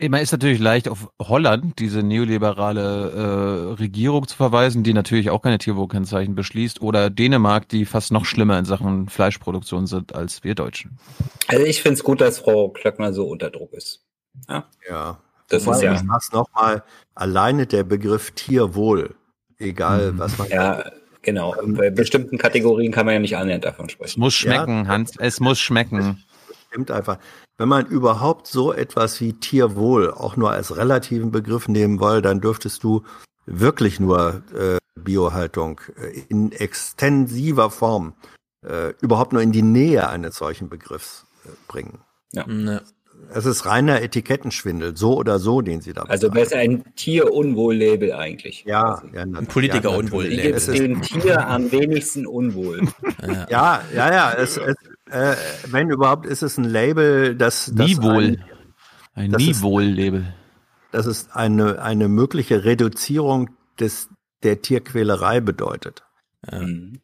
man 0.00 0.20
ist 0.20 0.32
natürlich 0.32 0.58
leicht 0.58 0.88
auf 0.88 1.08
Holland, 1.20 1.78
diese 1.78 2.02
neoliberale 2.02 3.10
äh, 3.10 3.74
Regierung 3.74 4.26
zu 4.26 4.36
verweisen, 4.36 4.82
die 4.82 4.92
natürlich 4.92 5.30
auch 5.30 5.40
keine 5.40 5.58
Tierwohlkennzeichen 5.58 6.34
beschließt, 6.34 6.82
oder 6.82 7.10
Dänemark, 7.10 7.68
die 7.68 7.84
fast 7.84 8.12
noch 8.12 8.24
schlimmer 8.24 8.58
in 8.58 8.64
Sachen 8.64 9.08
Fleischproduktion 9.08 9.86
sind 9.86 10.14
als 10.14 10.42
wir 10.42 10.54
Deutschen. 10.54 10.98
Also 11.46 11.64
ich 11.64 11.82
finde 11.82 11.94
es 11.94 12.04
gut, 12.04 12.20
dass 12.20 12.40
Frau 12.40 12.70
Klöckner 12.70 13.12
so 13.12 13.26
unter 13.26 13.50
Druck 13.50 13.72
ist. 13.72 14.04
Ja. 14.48 14.64
ja. 14.88 15.18
Das 15.48 15.66
Wobei, 15.66 15.76
ist 15.76 15.82
ja. 15.82 15.94
Ich 15.94 16.00
sag's 16.00 16.32
nochmal, 16.32 16.82
alleine 17.14 17.66
der 17.66 17.84
Begriff 17.84 18.32
Tierwohl, 18.32 19.14
egal 19.58 20.12
mhm. 20.12 20.18
was 20.18 20.38
man. 20.38 20.48
Ja, 20.48 20.90
genau. 21.22 21.54
Bei 21.66 21.90
bestimmten 21.90 22.38
Kategorien 22.38 22.90
kann 22.90 23.06
man 23.06 23.14
ja 23.14 23.20
nicht 23.20 23.36
annähernd 23.36 23.64
davon 23.64 23.88
sprechen. 23.88 24.10
Es 24.10 24.16
muss 24.16 24.34
schmecken, 24.34 24.84
ja. 24.84 24.88
Hans, 24.88 25.16
es 25.18 25.38
muss 25.38 25.60
schmecken. 25.60 26.24
Es 26.50 26.56
stimmt 26.68 26.90
einfach 26.90 27.18
wenn 27.58 27.68
man 27.68 27.86
überhaupt 27.86 28.46
so 28.46 28.72
etwas 28.72 29.20
wie 29.20 29.34
Tierwohl 29.34 30.10
auch 30.10 30.36
nur 30.36 30.50
als 30.50 30.76
relativen 30.76 31.30
Begriff 31.30 31.68
nehmen 31.68 32.00
will, 32.00 32.20
dann 32.20 32.40
dürftest 32.40 32.82
du 32.82 33.02
wirklich 33.46 34.00
nur 34.00 34.42
äh, 34.54 34.78
Biohaltung 34.98 35.80
äh, 35.96 36.20
in 36.28 36.52
extensiver 36.52 37.70
Form 37.70 38.14
äh, 38.66 38.94
überhaupt 39.00 39.32
nur 39.32 39.42
in 39.42 39.52
die 39.52 39.62
Nähe 39.62 40.08
eines 40.08 40.36
solchen 40.36 40.68
Begriffs 40.68 41.26
äh, 41.44 41.48
bringen. 41.68 42.00
Ja. 42.32 42.46
Es 43.32 43.46
ist 43.46 43.64
reiner 43.64 44.02
Etikettenschwindel, 44.02 44.96
so 44.96 45.16
oder 45.16 45.38
so, 45.38 45.60
den 45.60 45.80
sie 45.80 45.92
da 45.92 46.02
Also 46.02 46.30
besser 46.30 46.58
ein 46.58 46.84
Tierunwohl-Label 46.96 48.12
eigentlich. 48.12 48.64
Ja, 48.66 49.02
ja 49.12 49.22
ein 49.22 49.46
Politiker-Unwohl-Label. 49.46 50.36
Wie 50.36 50.42
gibt 50.42 50.66
dem 50.68 51.00
Tier 51.00 51.46
am 51.46 51.70
wenigsten 51.70 52.26
Unwohl? 52.26 52.82
ja, 53.48 53.82
ja, 53.94 54.12
ja. 54.12 54.32
Es, 54.32 54.56
es, 54.56 54.76
äh, 55.10 55.34
wenn 55.66 55.90
überhaupt, 55.90 56.26
ist 56.26 56.42
es 56.42 56.58
ein 56.58 56.64
Label, 56.64 57.34
das. 57.36 57.72
das 57.74 57.88
Niewohl. 57.88 58.24
Ein, 58.24 58.44
ein 59.14 59.30
Niewohl-Label. 59.32 60.34
Das 60.90 61.06
ist 61.06 61.34
eine, 61.34 61.82
eine 61.82 62.08
mögliche 62.08 62.64
Reduzierung 62.64 63.50
des, 63.78 64.08
der 64.42 64.62
Tierquälerei 64.62 65.40
bedeutet. 65.40 66.04
Mhm. 66.50 67.00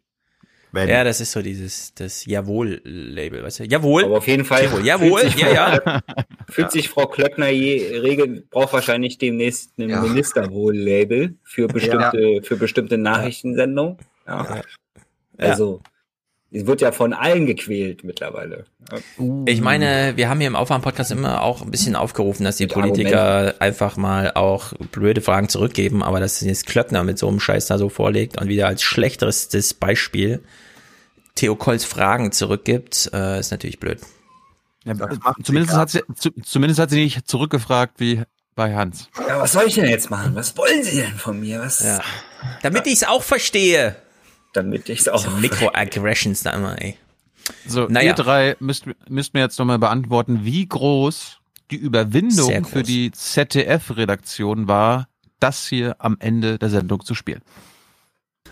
Wenn. 0.73 0.89
Ja, 0.89 1.03
das 1.03 1.21
ist 1.21 1.33
so 1.33 1.43
dieses 1.43 1.95
das 1.95 2.25
Jawohl-Label, 2.27 3.43
weißt 3.43 3.61
du? 3.61 3.65
Jawohl. 3.65 4.05
Aber 4.05 4.19
auf 4.19 4.29
jeden 4.29 4.45
Fall. 4.45 4.65
Jawohl, 4.65 4.85
Jawohl 4.85 5.23
ja, 5.37 5.53
ja. 5.53 6.01
Fühlt 6.49 6.71
sich 6.71 6.89
Frau 6.89 7.07
Klöckner 7.07 7.49
je 7.49 7.99
regel, 7.99 8.45
braucht 8.49 8.73
wahrscheinlich 8.73 9.19
demnächst 9.19 9.77
ein 9.79 9.89
ja. 9.89 10.01
Ministerwohl-Label 10.01 11.35
für 11.43 11.67
bestimmte, 11.69 12.21
ja. 12.21 12.43
für 12.43 12.57
bestimmte 12.57 12.99
Nachrichtensendungen. 12.99 13.99
Ja. 14.27 14.63
Also, 15.39 15.81
es 16.53 16.67
wird 16.67 16.81
ja 16.81 16.91
von 16.91 17.13
allen 17.13 17.47
gequält 17.47 18.03
mittlerweile. 18.03 18.65
Ich 19.47 19.61
meine, 19.61 20.17
wir 20.17 20.29
haben 20.29 20.39
hier 20.39 20.49
im 20.49 20.57
Aufwärm-Podcast 20.57 21.13
immer 21.13 21.43
auch 21.43 21.63
ein 21.63 21.71
bisschen 21.71 21.95
aufgerufen, 21.95 22.45
dass 22.45 22.57
die 22.57 22.65
mit 22.65 22.73
Politiker 22.73 23.23
Argumenten. 23.23 23.61
einfach 23.61 23.97
mal 23.97 24.33
auch 24.33 24.73
blöde 24.91 25.21
Fragen 25.21 25.49
zurückgeben, 25.49 26.03
aber 26.03 26.19
dass 26.19 26.41
jetzt 26.41 26.67
Klöckner 26.67 27.05
mit 27.05 27.19
so 27.19 27.29
einem 27.29 27.39
Scheiß 27.39 27.67
da 27.67 27.79
so 27.79 27.89
vorlegt 27.89 28.41
und 28.41 28.49
wieder 28.49 28.67
als 28.67 28.83
schlechteres 28.83 29.75
Beispiel 29.75 30.41
Theo 31.37 31.55
Kolls 31.55 31.85
Fragen 31.85 32.33
zurückgibt, 32.33 33.11
äh, 33.15 33.39
ist 33.39 33.53
natürlich 33.53 33.79
blöd. 33.79 34.01
Ja, 34.85 34.95
zumindest, 35.45 35.77
hat 35.77 35.91
sie, 35.91 36.03
zu, 36.17 36.31
zumindest 36.43 36.81
hat 36.81 36.91
sie 36.91 37.05
nicht 37.05 37.29
zurückgefragt 37.29 38.01
wie 38.01 38.23
bei 38.57 38.75
Hans. 38.75 39.09
Ja, 39.29 39.41
was 39.41 39.53
soll 39.53 39.65
ich 39.69 39.75
denn 39.75 39.89
jetzt 39.89 40.11
machen? 40.11 40.35
Was 40.35 40.57
wollen 40.57 40.83
Sie 40.83 40.97
denn 40.97 41.15
von 41.15 41.39
mir? 41.39 41.61
Was? 41.61 41.81
Ja. 41.81 42.01
Damit 42.63 42.87
ich 42.87 42.95
es 42.95 43.05
auch 43.05 43.23
verstehe 43.23 43.95
damit 44.53 44.89
ich 44.89 45.01
es 45.01 45.09
auch. 45.09 45.21
So 45.21 45.31
Mikroaggressions 45.31 46.43
da 46.43 46.51
immer, 46.51 46.81
ey. 46.81 46.97
So, 47.67 47.87
naja. 47.87 48.09
ihr 48.09 48.15
drei 48.15 48.57
müsst, 48.61 48.85
müsst 49.09 49.35
mir 49.35 49.41
jetzt 49.41 49.59
nochmal 49.59 49.79
beantworten, 49.79 50.41
wie 50.45 50.67
groß 50.67 51.39
die 51.71 51.77
Überwindung 51.77 52.65
für 52.65 52.83
die 52.83 53.13
ZDF-Redaktion 53.13 54.69
war, 54.69 55.09
das 55.39 55.67
hier 55.67 55.97
am 55.99 56.17
Ende 56.21 56.59
der 56.59 56.71
Sendung 56.71 57.05
zu 57.05 57.15
spielen. 57.15 57.43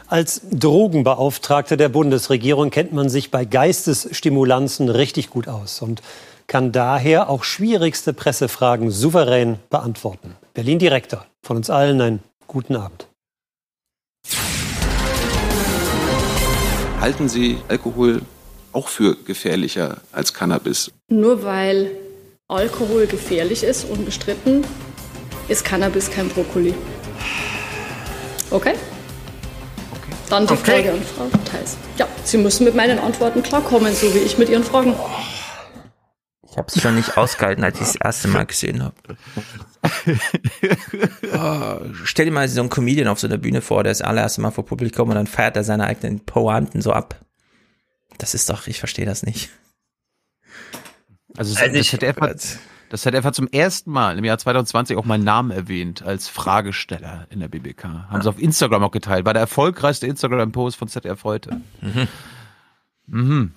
Als 0.07 0.41
Drogenbeauftragter 0.51 1.77
der 1.77 1.91
Bundesregierung 1.91 2.71
kennt 2.71 2.93
man 2.93 3.11
sich 3.11 3.31
bei 3.31 3.45
Geistesstimulanzen 3.45 4.89
richtig 4.89 5.29
gut 5.29 5.49
aus 5.49 5.83
und 5.83 6.03
kann 6.47 6.73
daher 6.73 7.29
auch 7.29 7.45
schwierigste 7.45 8.15
Pressefragen 8.15 8.91
souverän 8.91 9.59
beantworten. 9.69 10.35
Berlin 10.55 10.79
Direktor, 10.79 11.27
von 11.43 11.59
uns 11.59 11.69
allen 11.69 12.01
einen 12.01 12.23
guten 12.47 12.75
Abend. 12.75 13.07
Halten 17.01 17.29
Sie 17.29 17.59
Alkohol 17.69 18.23
auch 18.73 18.89
für 18.89 19.15
gefährlicher 19.15 19.99
als 20.11 20.35
Cannabis? 20.35 20.91
Nur 21.09 21.45
weil 21.45 21.93
Alkohol 22.49 23.07
gefährlich 23.07 23.63
ist, 23.63 23.85
unbestritten, 23.89 24.65
ist 25.47 25.65
Cannabis 25.65 26.11
kein 26.11 26.29
Brokkoli. 26.29 26.75
Okay? 28.51 28.75
okay. 29.93 30.13
Dann 30.29 30.47
die 30.49 30.55
okay. 30.55 30.83
Frage 30.83 30.93
an 30.93 31.03
Frau 31.03 31.39
Theis. 31.51 31.77
Ja, 31.99 32.09
Sie 32.25 32.37
müssen 32.37 32.65
mit 32.65 32.75
meinen 32.75 32.99
Antworten 32.99 33.45
klarkommen, 33.45 33.95
so 33.95 34.13
wie 34.15 34.19
ich 34.19 34.37
mit 34.37 34.49
Ihren 34.49 34.65
Fragen. 34.65 34.95
Ich 36.51 36.57
habe 36.57 36.69
es 36.69 36.81
schon 36.81 36.95
nicht 36.95 37.17
ausgehalten, 37.17 37.63
als 37.63 37.81
ich 37.81 37.87
das 37.87 37.97
erste 37.97 38.29
Mal 38.29 38.47
gesehen 38.47 38.83
habe. 38.83 38.97
oh, 41.35 41.95
stell 42.05 42.25
dir 42.25 42.33
mal 42.33 42.49
so 42.49 42.61
einen 42.61 42.71
Comedian 42.71 43.09
auf 43.09 43.21
so 43.21 43.27
einer 43.27 43.39
Bühne 43.39 43.61
vor, 43.61 43.85
der 43.85 43.93
das 43.93 44.03
allererste 44.03 44.41
Mal 44.41 44.51
vor 44.51 44.65
Publikum 44.65 45.11
und 45.11 45.15
dann 45.15 45.27
feiert 45.27 45.57
er 45.57 45.65
seine 45.65 45.85
eigenen 45.85 46.21
Pointen 46.21 46.81
so 46.81 46.93
ab. 46.93 47.21
Das 48.17 48.35
ist 48.35 48.49
doch, 48.51 48.67
ich 48.67 48.79
verstehe 48.79 49.07
das 49.07 49.23
nicht. 49.23 49.51
Also, 51.37 51.57
also 51.57 51.77
ich, 51.77 51.91
ZDF 51.91 52.17
hat, 52.21 52.59
Das 52.89 53.03
ZDF 53.03 53.25
hat 53.25 53.35
zum 53.35 53.49
ersten 53.49 53.91
Mal 53.91 54.19
im 54.19 54.25
Jahr 54.25 54.39
2020 54.39 54.97
auch 54.97 55.05
meinen 55.05 55.25
Namen 55.25 55.51
erwähnt 55.51 56.03
als 56.03 56.29
Fragesteller 56.29 57.27
in 57.31 57.41
der 57.41 57.49
BBK. 57.49 57.85
Haben 58.09 58.23
sie 58.23 58.29
auf 58.29 58.41
Instagram 58.41 58.83
auch 58.83 58.91
geteilt. 58.91 59.27
War 59.27 59.35
der 59.35 59.43
erfolgreichste 59.43 60.07
Instagram-Post 60.07 60.77
von 60.77 60.89
ZDF 60.89 61.23
heute. 61.25 61.61
Mhm. 61.81 62.09
Mhm. 63.07 63.53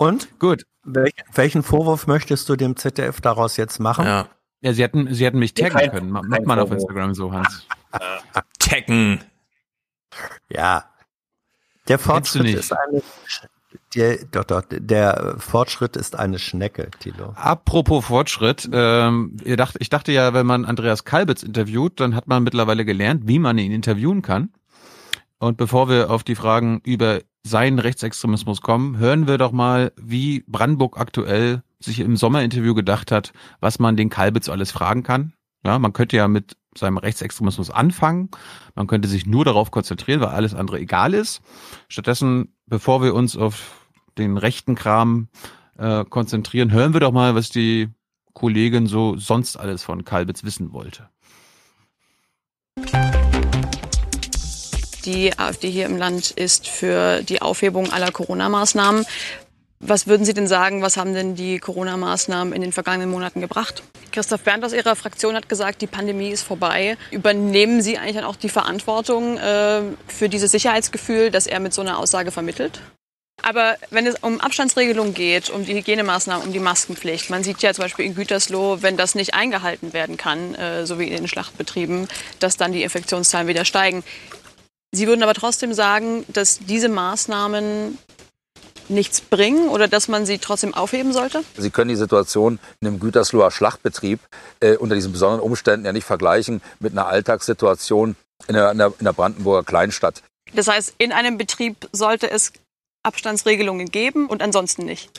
Und? 0.00 0.38
Gut. 0.38 0.64
Welch, 0.82 1.12
welchen 1.34 1.62
Vorwurf 1.62 2.06
möchtest 2.06 2.48
du 2.48 2.56
dem 2.56 2.74
ZDF 2.74 3.20
daraus 3.20 3.58
jetzt 3.58 3.80
machen? 3.80 4.06
Ja. 4.06 4.28
Ja, 4.62 4.72
sie 4.72 4.82
hätten, 4.82 5.12
sie 5.12 5.26
hätten 5.26 5.38
mich 5.38 5.52
taggen 5.52 5.76
Kein- 5.78 5.90
können. 5.90 6.10
Macht 6.10 6.30
kein 6.30 6.44
man 6.44 6.58
auf 6.58 6.68
Vorwurf. 6.68 6.82
Instagram 6.82 7.14
so, 7.14 7.32
Hans. 7.32 7.66
Taggen. 8.58 9.20
Ja. 10.48 10.84
Der 11.88 11.98
Fortschritt 11.98 12.44
nicht. 12.44 12.54
ist 12.54 12.72
eine 12.72 13.02
der, 13.94 14.24
doch, 14.24 14.44
doch, 14.44 14.62
der 14.70 15.34
Fortschritt 15.38 15.96
ist 15.96 16.16
eine 16.18 16.38
Schnecke, 16.38 16.90
Tilo. 16.98 17.32
Apropos 17.36 18.04
Fortschritt, 18.06 18.68
ähm, 18.72 19.36
ihr 19.44 19.56
dacht, 19.56 19.76
ich 19.80 19.90
dachte 19.90 20.12
ja, 20.12 20.32
wenn 20.32 20.46
man 20.46 20.64
Andreas 20.64 21.04
Kalbitz 21.04 21.42
interviewt, 21.42 22.00
dann 22.00 22.14
hat 22.16 22.26
man 22.26 22.42
mittlerweile 22.42 22.84
gelernt, 22.84 23.28
wie 23.28 23.38
man 23.38 23.58
ihn 23.58 23.70
interviewen 23.70 24.22
kann. 24.22 24.50
Und 25.38 25.56
bevor 25.56 25.88
wir 25.88 26.10
auf 26.10 26.24
die 26.24 26.34
Fragen 26.36 26.80
über 26.84 27.20
seinen 27.42 27.78
Rechtsextremismus 27.78 28.60
kommen, 28.60 28.98
hören 28.98 29.26
wir 29.26 29.38
doch 29.38 29.52
mal, 29.52 29.92
wie 29.96 30.44
Brandenburg 30.46 30.98
aktuell 30.98 31.62
sich 31.78 32.00
im 32.00 32.16
Sommerinterview 32.16 32.74
gedacht 32.74 33.10
hat, 33.10 33.32
was 33.60 33.78
man 33.78 33.96
den 33.96 34.10
Kalbitz 34.10 34.48
alles 34.48 34.70
fragen 34.70 35.02
kann. 35.02 35.32
Ja, 35.64 35.78
man 35.78 35.92
könnte 35.92 36.16
ja 36.16 36.28
mit 36.28 36.56
seinem 36.76 36.98
Rechtsextremismus 36.98 37.70
anfangen. 37.70 38.30
Man 38.74 38.86
könnte 38.86 39.08
sich 39.08 39.26
nur 39.26 39.44
darauf 39.44 39.70
konzentrieren, 39.70 40.20
weil 40.20 40.28
alles 40.28 40.54
andere 40.54 40.78
egal 40.78 41.14
ist. 41.14 41.42
Stattdessen, 41.88 42.54
bevor 42.66 43.02
wir 43.02 43.14
uns 43.14 43.36
auf 43.36 43.88
den 44.18 44.36
rechten 44.36 44.74
Kram 44.74 45.28
äh, 45.78 46.04
konzentrieren, 46.04 46.72
hören 46.72 46.92
wir 46.92 47.00
doch 47.00 47.12
mal, 47.12 47.34
was 47.34 47.50
die 47.50 47.88
Kollegin 48.32 48.86
so 48.86 49.16
sonst 49.16 49.56
alles 49.56 49.82
von 49.82 50.04
Kalbitz 50.04 50.44
wissen 50.44 50.72
wollte. 50.72 51.08
Die 55.04 55.38
AfD 55.38 55.70
hier 55.70 55.86
im 55.86 55.96
Land 55.96 56.30
ist 56.30 56.68
für 56.68 57.22
die 57.22 57.42
Aufhebung 57.42 57.92
aller 57.92 58.12
Corona-Maßnahmen. 58.12 59.06
Was 59.82 60.06
würden 60.06 60.26
Sie 60.26 60.34
denn 60.34 60.46
sagen, 60.46 60.82
was 60.82 60.98
haben 60.98 61.14
denn 61.14 61.34
die 61.34 61.58
Corona-Maßnahmen 61.58 62.52
in 62.52 62.60
den 62.60 62.72
vergangenen 62.72 63.10
Monaten 63.10 63.40
gebracht? 63.40 63.82
Christoph 64.12 64.42
Berndt 64.42 64.64
aus 64.64 64.74
Ihrer 64.74 64.94
Fraktion 64.94 65.34
hat 65.34 65.48
gesagt, 65.48 65.80
die 65.80 65.86
Pandemie 65.86 66.28
ist 66.28 66.42
vorbei. 66.42 66.98
Übernehmen 67.10 67.80
Sie 67.80 67.96
eigentlich 67.96 68.16
dann 68.16 68.24
auch 68.24 68.36
die 68.36 68.50
Verantwortung 68.50 69.38
äh, 69.38 69.82
für 70.06 70.28
dieses 70.28 70.50
Sicherheitsgefühl, 70.50 71.30
das 71.30 71.46
er 71.46 71.60
mit 71.60 71.72
so 71.72 71.80
einer 71.80 71.98
Aussage 71.98 72.30
vermittelt? 72.30 72.82
Aber 73.42 73.76
wenn 73.90 74.06
es 74.06 74.16
um 74.16 74.40
Abstandsregelungen 74.40 75.14
geht, 75.14 75.48
um 75.48 75.64
die 75.64 75.74
Hygienemaßnahmen, 75.74 76.46
um 76.46 76.52
die 76.52 76.58
Maskenpflicht, 76.58 77.30
man 77.30 77.42
sieht 77.42 77.62
ja 77.62 77.72
zum 77.72 77.84
Beispiel 77.84 78.04
in 78.04 78.14
Gütersloh, 78.14 78.82
wenn 78.82 78.98
das 78.98 79.14
nicht 79.14 79.32
eingehalten 79.32 79.92
werden 79.94 80.16
kann, 80.16 80.54
äh, 80.56 80.86
so 80.86 80.98
wie 80.98 81.06
in 81.06 81.14
den 81.14 81.28
Schlachtbetrieben, 81.28 82.08
dass 82.38 82.56
dann 82.56 82.72
die 82.72 82.82
Infektionszahlen 82.82 83.48
wieder 83.48 83.64
steigen. 83.64 84.04
Sie 84.92 85.06
würden 85.06 85.22
aber 85.22 85.34
trotzdem 85.34 85.72
sagen, 85.72 86.24
dass 86.28 86.58
diese 86.58 86.88
Maßnahmen 86.88 87.98
nichts 88.88 89.20
bringen 89.20 89.68
oder 89.68 89.86
dass 89.86 90.08
man 90.08 90.26
sie 90.26 90.38
trotzdem 90.38 90.74
aufheben 90.74 91.12
sollte? 91.12 91.44
Sie 91.56 91.70
können 91.70 91.88
die 91.88 91.96
Situation 91.96 92.58
in 92.80 92.88
einem 92.88 92.98
Gütersloher 92.98 93.52
Schlachtbetrieb 93.52 94.18
äh, 94.58 94.76
unter 94.76 94.96
diesen 94.96 95.12
besonderen 95.12 95.42
Umständen 95.42 95.86
ja 95.86 95.92
nicht 95.92 96.04
vergleichen 96.04 96.60
mit 96.80 96.92
einer 96.92 97.06
Alltagssituation 97.06 98.16
in 98.48 98.56
einer, 98.56 98.72
in 98.72 98.80
einer, 98.80 98.92
in 98.98 99.06
einer 99.06 99.12
Brandenburger 99.12 99.64
Kleinstadt. 99.64 100.22
Das 100.54 100.66
heißt, 100.66 100.94
in 100.98 101.12
einem 101.12 101.38
Betrieb 101.38 101.88
sollte 101.92 102.28
es 102.28 102.52
Abstandsregelungen 103.04 103.90
geben 103.90 104.26
und 104.26 104.42
ansonsten 104.42 104.84
nicht. 104.84 105.10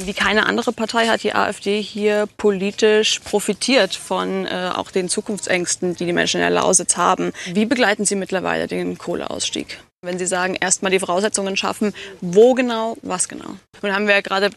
Wie 0.00 0.12
keine 0.12 0.46
andere 0.46 0.72
Partei 0.72 1.08
hat 1.08 1.22
die 1.22 1.34
AfD 1.34 1.82
hier 1.82 2.28
politisch 2.36 3.18
profitiert 3.20 3.94
von 3.94 4.46
äh, 4.46 4.70
auch 4.74 4.90
den 4.90 5.08
Zukunftsängsten, 5.08 5.96
die 5.96 6.06
die 6.06 6.12
Menschen 6.12 6.36
in 6.36 6.42
der 6.42 6.50
Lausitz 6.50 6.96
haben. 6.96 7.32
Wie 7.52 7.66
begleiten 7.66 8.04
Sie 8.04 8.14
mittlerweile 8.14 8.68
den 8.68 8.96
Kohleausstieg? 8.96 9.80
Wenn 10.02 10.18
Sie 10.18 10.26
sagen, 10.26 10.54
erstmal 10.54 10.92
die 10.92 11.00
Voraussetzungen 11.00 11.56
schaffen, 11.56 11.92
wo 12.20 12.54
genau, 12.54 12.96
was 13.02 13.28
genau? 13.28 13.56
Nun 13.82 13.92
haben 13.92 14.06
wir 14.06 14.14
ja 14.14 14.20
gerade 14.20 14.50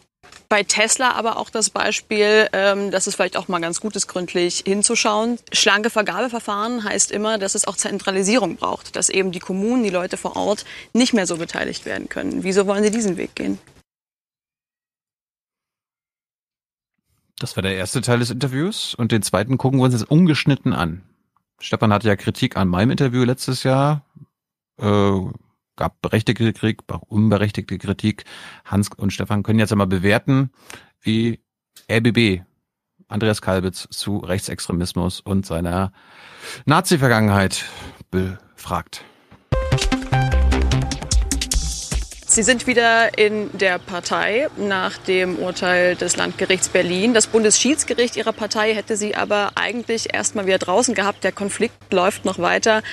bei 0.48 0.64
Tesla 0.64 1.14
aber 1.14 1.38
auch 1.38 1.50
das 1.50 1.70
Beispiel, 1.70 2.48
ähm, 2.54 2.92
dass 2.92 3.08
es 3.08 3.16
vielleicht 3.16 3.38
auch 3.38 3.48
mal 3.48 3.60
ganz 3.60 3.82
gut 3.82 3.96
ist, 3.96 4.08
gründlich 4.08 4.64
hinzuschauen. 4.66 5.40
Schlanke 5.54 5.90
Vergabeverfahren 5.90 6.84
heißt 6.84 7.12
immer, 7.12 7.38
dass 7.38 7.56
es 7.56 7.66
auch 7.66 7.78
Zentralisierung 7.78 8.58
braucht, 8.58 8.96
dass 8.96 9.10
eben 9.10 9.32
die 9.32 9.40
Kommunen, 9.40 9.84
die 9.84 9.90
Leute 9.90 10.18
vor 10.18 10.36
Ort 10.36 10.66
nicht 10.94 11.14
mehr 11.14 11.26
so 11.26 11.38
beteiligt 11.38 11.86
werden 11.86 12.10
können. 12.10 12.44
Wieso 12.44 12.68
wollen 12.68 12.84
Sie 12.84 12.92
diesen 12.92 13.18
Weg 13.18 13.34
gehen? 13.34 13.60
Das 17.42 17.56
war 17.56 17.64
der 17.64 17.76
erste 17.76 18.02
Teil 18.02 18.20
des 18.20 18.30
Interviews 18.30 18.94
und 18.94 19.12
den 19.12 19.24
zweiten 19.24 19.58
gucken 19.58 19.80
wir 19.80 19.86
uns 19.86 19.96
jetzt 19.96 20.12
ungeschnitten 20.12 20.74
an. 20.74 21.02
Stefan 21.60 21.92
hatte 21.92 22.08
ja 22.08 22.16
Kritik 22.16 22.56
an 22.56 22.68
meinem 22.68 22.92
Interview 22.92 23.24
letztes 23.24 23.64
Jahr, 23.64 24.06
äh, 24.78 25.20
gab 25.76 26.00
berechtigte 26.04 26.54
Kritik, 26.54 26.84
unberechtigte 27.08 27.80
Kritik. 27.80 28.26
Hans 28.64 28.90
und 28.96 29.12
Stefan 29.12 29.42
können 29.42 29.58
jetzt 29.58 29.72
einmal 29.72 29.88
bewerten, 29.88 30.52
wie 31.02 31.40
RBB 31.92 32.44
Andreas 33.08 33.42
Kalbitz 33.42 33.88
zu 33.90 34.18
Rechtsextremismus 34.18 35.20
und 35.20 35.44
seiner 35.48 35.94
Nazi-Vergangenheit 36.66 37.66
befragt. 38.12 39.04
Sie 42.32 42.44
sind 42.44 42.66
wieder 42.66 43.18
in 43.18 43.50
der 43.58 43.78
Partei 43.78 44.48
nach 44.56 44.98
dem 44.98 45.38
Urteil 45.38 45.98
des 45.98 46.16
Landgerichts 46.16 46.70
Berlin. 46.70 47.14
Das 47.14 47.28
Bundesschiedsgericht 47.28 48.16
Ihrer 48.16 48.32
Partei 48.32 48.74
hätte 48.74 48.96
Sie 48.96 49.16
aber 49.16 49.52
eigentlich 49.56 50.14
erst 50.14 50.34
mal 50.36 50.46
wieder 50.46 50.58
draußen 50.58 50.96
gehabt. 50.96 51.26
Der 51.26 51.34
Konflikt 51.34 51.92
läuft 51.92 52.24
noch 52.24 52.40
weiter. 52.40 52.84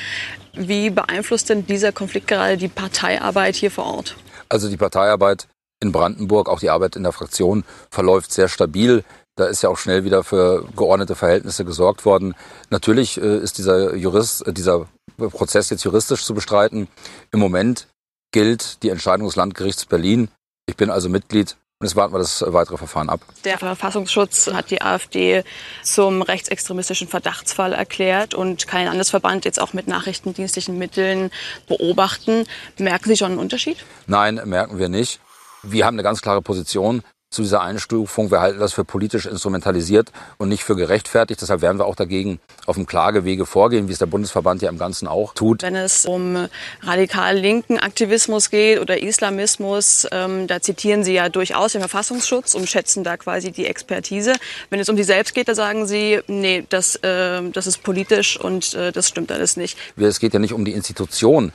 Wie 0.55 0.91
beeinflusst 0.91 1.51
denn 1.51 1.65
dieser 1.65 1.93
Konflikt 1.93 2.27
gerade 2.27 2.57
die 2.57 2.67
Parteiarbeit 2.67 3.55
hier 3.55 3.71
vor 3.71 3.87
Ort? 3.87 4.17
Also 4.49 4.69
die 4.69 4.77
Parteiarbeit 4.77 5.47
in 5.79 5.93
Brandenburg, 5.93 6.49
auch 6.49 6.59
die 6.59 6.71
Arbeit 6.71 6.97
in 6.97 7.05
der 7.05 7.13
Fraktion 7.13 7.63
verläuft 7.93 8.33
sehr 8.33 8.49
stabil. 8.49 9.05
Da 9.37 9.47
ist 9.47 9.63
ja 9.63 9.69
auch 9.69 9.79
schnell 9.79 10.03
wieder 10.03 10.25
für 10.25 10.67
geordnete 10.75 11.15
Verhältnisse 11.15 11.65
gesorgt 11.65 12.05
worden. 12.05 12.35
Natürlich 12.71 13.23
äh, 13.23 13.39
ist 13.39 13.59
dieser 13.59 13.95
Jurist, 13.95 14.45
äh, 14.49 14.53
dieser 14.53 14.89
Prozess 15.17 15.71
jetzt 15.71 15.85
juristisch 15.85 16.25
zu 16.25 16.35
bestreiten. 16.35 16.89
Im 17.31 17.39
Moment 17.39 17.87
gilt 18.33 18.83
die 18.83 18.91
Entscheidung 18.91 19.27
des 19.27 19.37
Landgerichts 19.37 19.87
Berlin. 19.87 20.29
Ich 20.67 20.77
bin 20.77 20.91
also 20.91 21.09
Mitglied 21.09 21.57
und 21.81 21.87
jetzt 21.87 21.97
warten 21.97 22.13
wir 22.13 22.19
das 22.19 22.45
weitere 22.47 22.77
Verfahren 22.77 23.09
ab. 23.09 23.21
Der 23.45 23.57
Verfassungsschutz 23.57 24.49
hat 24.49 24.71
die 24.71 24.83
AfD 24.83 25.45
zum 25.85 26.23
rechtsextremistischen 26.23 27.07
Verdachtsfall 27.07 27.73
erklärt 27.73 28.35
und 28.35 28.67
kann 28.67 28.81
ein 28.81 28.87
Landesverband 28.87 29.45
jetzt 29.45 29.61
auch 29.61 29.73
mit 29.73 29.87
nachrichtendienstlichen 29.87 30.77
Mitteln 30.77 31.31
beobachten. 31.69 32.47
Merken 32.79 33.09
Sie 33.09 33.17
schon 33.17 33.33
einen 33.33 33.41
Unterschied? 33.41 33.79
Nein, 34.07 34.41
merken 34.45 34.79
wir 34.79 34.89
nicht. 34.89 35.21
Wir 35.63 35.87
haben 35.87 35.95
eine 35.95 36.03
ganz 36.03 36.21
klare 36.21 36.43
Position 36.43 37.03
zu 37.31 37.43
dieser 37.43 37.61
Einstufung. 37.61 38.31
Wir 38.31 38.41
halten 38.41 38.59
das 38.59 38.73
für 38.73 38.85
politisch 38.85 39.27
instrumentalisiert 39.27 40.13
und 40.39 40.49
nicht 40.49 40.65
für 40.65 40.77
gerechtfertigt. 40.77 41.43
Deshalb 41.43 41.61
werden 41.61 41.79
wir 41.79 41.85
auch 41.85 41.95
dagegen 41.95 42.41
auf 42.67 42.77
dem 42.77 42.87
Klagewege 42.87 43.45
vorgehen, 43.45 43.89
wie 43.89 43.93
es 43.93 43.99
der 43.99 44.07
Bundesverband 44.07 44.63
ja 44.63 44.71
im 44.71 44.79
Ganzen 44.79 45.07
auch 45.07 45.35
tut. 45.35 45.63
Wenn 45.63 45.77
es 45.77 46.07
um 46.07 46.49
radikal 46.83 47.37
linken 47.37 47.79
Aktivismus 47.79 48.49
geht 48.49 48.81
oder 48.81 49.03
Islamismus, 49.03 50.07
ähm, 50.11 50.47
da 50.47 50.63
zitieren 50.63 51.05
Sie 51.05 51.13
ja 51.13 51.29
durchaus 51.29 51.73
den 51.73 51.83
Verfassungsschutz 51.83 52.55
und 52.55 52.69
schätzen 52.69 53.05
da 53.05 53.19
quasi 53.19 53.53
die 53.53 53.67
Expertise. 53.67 54.35
Wenn 54.71 54.81
es 54.81 54.89
um 54.89 54.97
Sie 54.97 55.05
selbst 55.05 55.35
geht, 55.35 55.49
da 55.49 55.55
sagen 55.55 55.87
Sie, 55.87 56.21
nee, 56.29 56.65
das, 56.69 56.97
äh, 56.97 57.43
das 57.51 57.67
ist 57.67 57.83
politisch 57.83 58.41
und 58.41 58.73
äh, 58.75 58.91
das 58.91 59.09
stimmt 59.09 59.31
alles 59.33 59.59
nicht. 59.59 59.77
Es 59.97 60.19
geht 60.19 60.33
ja 60.33 60.39
nicht 60.39 60.55
um 60.55 60.65
die 60.65 60.73
Institution. 60.73 61.53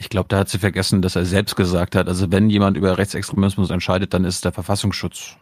Ich 0.00 0.08
glaube, 0.08 0.28
da 0.28 0.38
hat 0.38 0.48
sie 0.48 0.58
vergessen, 0.58 1.02
dass 1.02 1.14
er 1.14 1.26
selbst 1.26 1.56
gesagt 1.56 1.94
hat, 1.94 2.08
also 2.08 2.32
wenn 2.32 2.48
jemand 2.48 2.78
über 2.78 2.96
Rechtsextremismus 2.96 3.68
entscheidet, 3.68 4.14
dann 4.14 4.24
ist 4.24 4.36
es 4.36 4.40
der 4.40 4.52
Verfassungsschutz. 4.52 5.36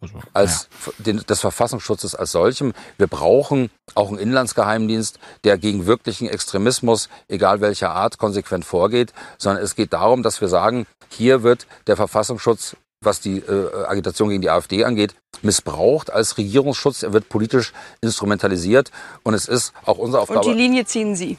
Also, 0.00 0.14
als 0.32 0.68
den, 0.98 1.18
des 1.18 1.40
Verfassungsschutzes 1.40 2.14
als 2.14 2.30
solchem. 2.30 2.72
Wir 2.98 3.08
brauchen 3.08 3.68
auch 3.96 4.08
einen 4.08 4.18
Inlandsgeheimdienst, 4.18 5.18
der 5.42 5.58
gegen 5.58 5.86
wirklichen 5.86 6.28
Extremismus, 6.28 7.08
egal 7.26 7.60
welcher 7.60 7.90
Art, 7.90 8.16
konsequent 8.16 8.64
vorgeht, 8.64 9.12
sondern 9.38 9.64
es 9.64 9.74
geht 9.74 9.92
darum, 9.92 10.22
dass 10.22 10.40
wir 10.40 10.48
sagen, 10.48 10.86
hier 11.08 11.42
wird 11.42 11.66
der 11.88 11.96
Verfassungsschutz, 11.96 12.76
was 13.02 13.20
die 13.20 13.38
äh, 13.38 13.84
Agitation 13.86 14.28
gegen 14.28 14.40
die 14.40 14.50
AfD 14.50 14.84
angeht, 14.84 15.16
missbraucht 15.42 16.10
als 16.10 16.38
Regierungsschutz. 16.38 17.02
Er 17.02 17.12
wird 17.12 17.28
politisch 17.28 17.72
instrumentalisiert 18.00 18.92
und 19.24 19.34
es 19.34 19.48
ist 19.48 19.72
auch 19.84 19.98
unsere 19.98 20.22
Aufgabe. 20.22 20.46
Und 20.46 20.54
die 20.54 20.62
Linie 20.62 20.84
ziehen 20.84 21.16
Sie. 21.16 21.38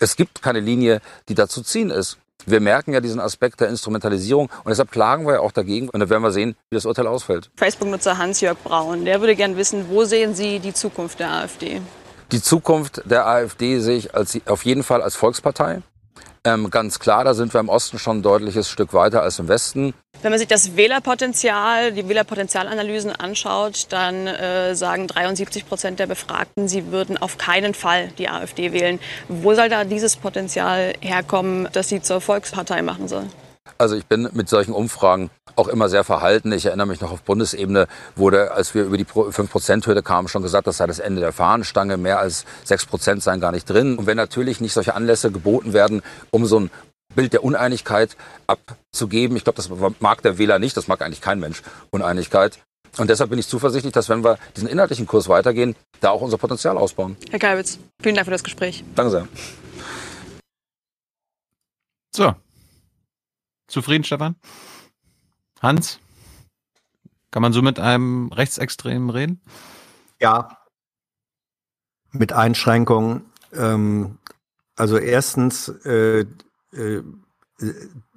Es 0.00 0.16
gibt 0.16 0.42
keine 0.42 0.60
Linie, 0.60 1.00
die 1.28 1.34
da 1.34 1.48
zu 1.48 1.62
ziehen 1.62 1.90
ist. 1.90 2.18
Wir 2.46 2.60
merken 2.60 2.92
ja 2.92 3.00
diesen 3.00 3.20
Aspekt 3.20 3.60
der 3.60 3.68
Instrumentalisierung 3.68 4.46
und 4.46 4.70
deshalb 4.70 4.90
klagen 4.90 5.26
wir 5.26 5.34
ja 5.34 5.40
auch 5.40 5.52
dagegen. 5.52 5.88
Und 5.88 6.00
dann 6.00 6.08
werden 6.08 6.22
wir 6.22 6.30
sehen, 6.30 6.56
wie 6.70 6.76
das 6.76 6.86
Urteil 6.86 7.06
ausfällt. 7.06 7.50
Facebook-Nutzer 7.56 8.16
Hans-Jörg 8.16 8.56
Braun, 8.64 9.04
der 9.04 9.20
würde 9.20 9.36
gern 9.36 9.56
wissen, 9.56 9.86
wo 9.90 10.04
sehen 10.04 10.34
Sie 10.34 10.60
die 10.60 10.72
Zukunft 10.72 11.18
der 11.20 11.30
AfD? 11.30 11.80
Die 12.32 12.40
Zukunft 12.40 13.02
der 13.04 13.26
AfD 13.26 13.80
sehe 13.80 13.96
ich 13.96 14.14
als, 14.14 14.38
auf 14.46 14.64
jeden 14.64 14.82
Fall 14.82 15.02
als 15.02 15.16
Volkspartei. 15.16 15.82
Ähm, 16.44 16.70
ganz 16.70 16.98
klar, 16.98 17.24
da 17.24 17.34
sind 17.34 17.52
wir 17.52 17.60
im 17.60 17.68
Osten 17.68 17.98
schon 17.98 18.18
ein 18.18 18.22
deutliches 18.22 18.68
Stück 18.68 18.94
weiter 18.94 19.22
als 19.22 19.38
im 19.38 19.48
Westen. 19.48 19.92
Wenn 20.22 20.30
man 20.30 20.38
sich 20.38 20.48
das 20.48 20.76
Wählerpotenzial, 20.76 21.92
die 21.92 22.08
Wählerpotenzialanalysen 22.08 23.12
anschaut, 23.12 23.86
dann 23.90 24.26
äh, 24.26 24.74
sagen 24.74 25.06
73 25.06 25.68
Prozent 25.68 26.00
der 26.00 26.06
Befragten, 26.06 26.68
sie 26.68 26.90
würden 26.90 27.18
auf 27.18 27.38
keinen 27.38 27.74
Fall 27.74 28.08
die 28.18 28.28
AfD 28.28 28.72
wählen. 28.72 28.98
Wo 29.28 29.54
soll 29.54 29.68
da 29.68 29.84
dieses 29.84 30.16
Potenzial 30.16 30.94
herkommen, 31.00 31.68
dass 31.72 31.88
sie 31.88 32.02
zur 32.02 32.20
Volkspartei 32.20 32.82
machen 32.82 33.08
soll? 33.08 33.26
Also 33.76 33.96
ich 33.96 34.06
bin 34.06 34.28
mit 34.32 34.48
solchen 34.48 34.72
Umfragen 34.72 35.30
auch 35.56 35.68
immer 35.68 35.88
sehr 35.88 36.04
verhalten. 36.04 36.52
Ich 36.52 36.66
erinnere 36.66 36.86
mich 36.86 37.00
noch 37.00 37.12
auf 37.12 37.22
Bundesebene 37.22 37.86
wurde, 38.16 38.52
als 38.52 38.74
wir 38.74 38.84
über 38.84 38.96
die 38.96 39.04
5%-Hürde 39.04 40.02
kamen, 40.02 40.28
schon 40.28 40.42
gesagt, 40.42 40.66
das 40.66 40.78
sei 40.78 40.86
das 40.86 40.98
Ende 40.98 41.20
der 41.20 41.32
Fahnenstange. 41.32 41.96
Mehr 41.96 42.18
als 42.20 42.44
6% 42.66 43.20
seien 43.20 43.40
gar 43.40 43.52
nicht 43.52 43.68
drin. 43.68 43.98
Und 43.98 44.06
wenn 44.06 44.16
natürlich 44.16 44.60
nicht 44.60 44.72
solche 44.72 44.94
Anlässe 44.94 45.30
geboten 45.30 45.72
werden, 45.72 46.02
um 46.30 46.46
so 46.46 46.60
ein 46.60 46.70
Bild 47.14 47.32
der 47.32 47.42
Uneinigkeit 47.44 48.16
abzugeben, 48.46 49.36
ich 49.36 49.44
glaube, 49.44 49.56
das 49.56 49.70
mag 50.00 50.22
der 50.22 50.38
Wähler 50.38 50.58
nicht, 50.58 50.76
das 50.76 50.88
mag 50.88 51.02
eigentlich 51.02 51.20
kein 51.20 51.40
Mensch, 51.40 51.62
Uneinigkeit. 51.90 52.58
Und 52.96 53.10
deshalb 53.10 53.30
bin 53.30 53.38
ich 53.38 53.48
zuversichtlich, 53.48 53.92
dass 53.92 54.08
wenn 54.08 54.24
wir 54.24 54.38
diesen 54.56 54.68
inhaltlichen 54.68 55.06
Kurs 55.06 55.28
weitergehen, 55.28 55.76
da 56.00 56.10
auch 56.10 56.20
unser 56.20 56.38
Potenzial 56.38 56.78
ausbauen. 56.78 57.16
Herr 57.30 57.38
Kalbitz, 57.38 57.78
vielen 58.02 58.14
Dank 58.14 58.26
für 58.26 58.32
das 58.32 58.44
Gespräch. 58.44 58.84
Danke 58.94 59.10
sehr. 59.10 59.28
So. 62.14 62.34
Zufrieden, 63.68 64.04
Stefan? 64.04 64.34
Hans? 65.60 66.00
Kann 67.30 67.42
man 67.42 67.52
so 67.52 67.62
mit 67.62 67.78
einem 67.78 68.32
Rechtsextremen 68.32 69.10
reden? 69.10 69.40
Ja. 70.20 70.58
Mit 72.10 72.32
Einschränkungen. 72.32 73.26
Ähm, 73.52 74.18
also 74.76 74.96
erstens, 74.96 75.68
äh, 75.84 76.24
äh, 76.72 77.02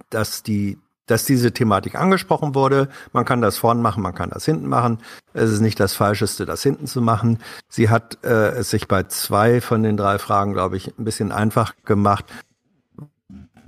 dass 0.10 0.44
die 0.44 0.80
dass 1.08 1.26
diese 1.26 1.52
Thematik 1.52 1.96
angesprochen 1.96 2.56
wurde. 2.56 2.88
Man 3.12 3.26
kann 3.26 3.42
das 3.42 3.58
vorn 3.58 3.82
machen, 3.82 4.02
man 4.02 4.16
kann 4.16 4.30
das 4.30 4.46
hinten 4.46 4.70
machen. 4.70 5.00
Es 5.34 5.52
ist 5.52 5.60
nicht 5.60 5.78
das 5.78 5.94
Falscheste, 5.94 6.46
das 6.46 6.64
hinten 6.64 6.88
zu 6.88 7.02
machen. 7.02 7.40
Sie 7.68 7.90
hat 7.90 8.24
äh, 8.24 8.52
es 8.52 8.70
sich 8.70 8.88
bei 8.88 9.04
zwei 9.04 9.60
von 9.60 9.84
den 9.84 9.98
drei 9.98 10.20
Fragen, 10.20 10.54
glaube 10.54 10.78
ich, 10.78 10.98
ein 10.98 11.04
bisschen 11.04 11.34
einfach 11.34 11.74
gemacht, 11.84 12.26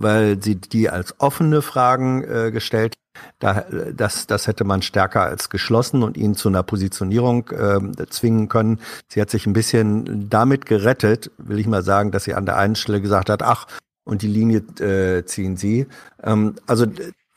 weil 0.03 0.41
sie 0.41 0.55
die 0.55 0.89
als 0.89 1.19
offene 1.19 1.61
Fragen 1.61 2.23
äh, 2.23 2.51
gestellt. 2.51 2.95
Da, 3.39 3.65
das, 3.95 4.25
das 4.27 4.47
hätte 4.47 4.63
man 4.63 4.81
stärker 4.81 5.21
als 5.21 5.49
geschlossen 5.49 6.03
und 6.03 6.17
ihn 6.17 6.35
zu 6.35 6.49
einer 6.49 6.63
Positionierung 6.63 7.49
äh, 7.49 8.07
zwingen 8.09 8.49
können. 8.49 8.79
Sie 9.07 9.21
hat 9.21 9.29
sich 9.29 9.45
ein 9.45 9.53
bisschen 9.53 10.29
damit 10.29 10.65
gerettet, 10.65 11.31
will 11.37 11.59
ich 11.59 11.67
mal 11.67 11.83
sagen, 11.83 12.11
dass 12.11 12.23
sie 12.23 12.33
an 12.33 12.45
der 12.45 12.57
einen 12.57 12.75
Stelle 12.75 13.01
gesagt 13.01 13.29
hat, 13.29 13.43
ach, 13.43 13.67
und 14.03 14.21
die 14.21 14.27
Linie 14.27 14.59
äh, 14.79 15.25
ziehen 15.25 15.57
sie. 15.57 15.87
Ähm, 16.23 16.55
also 16.67 16.85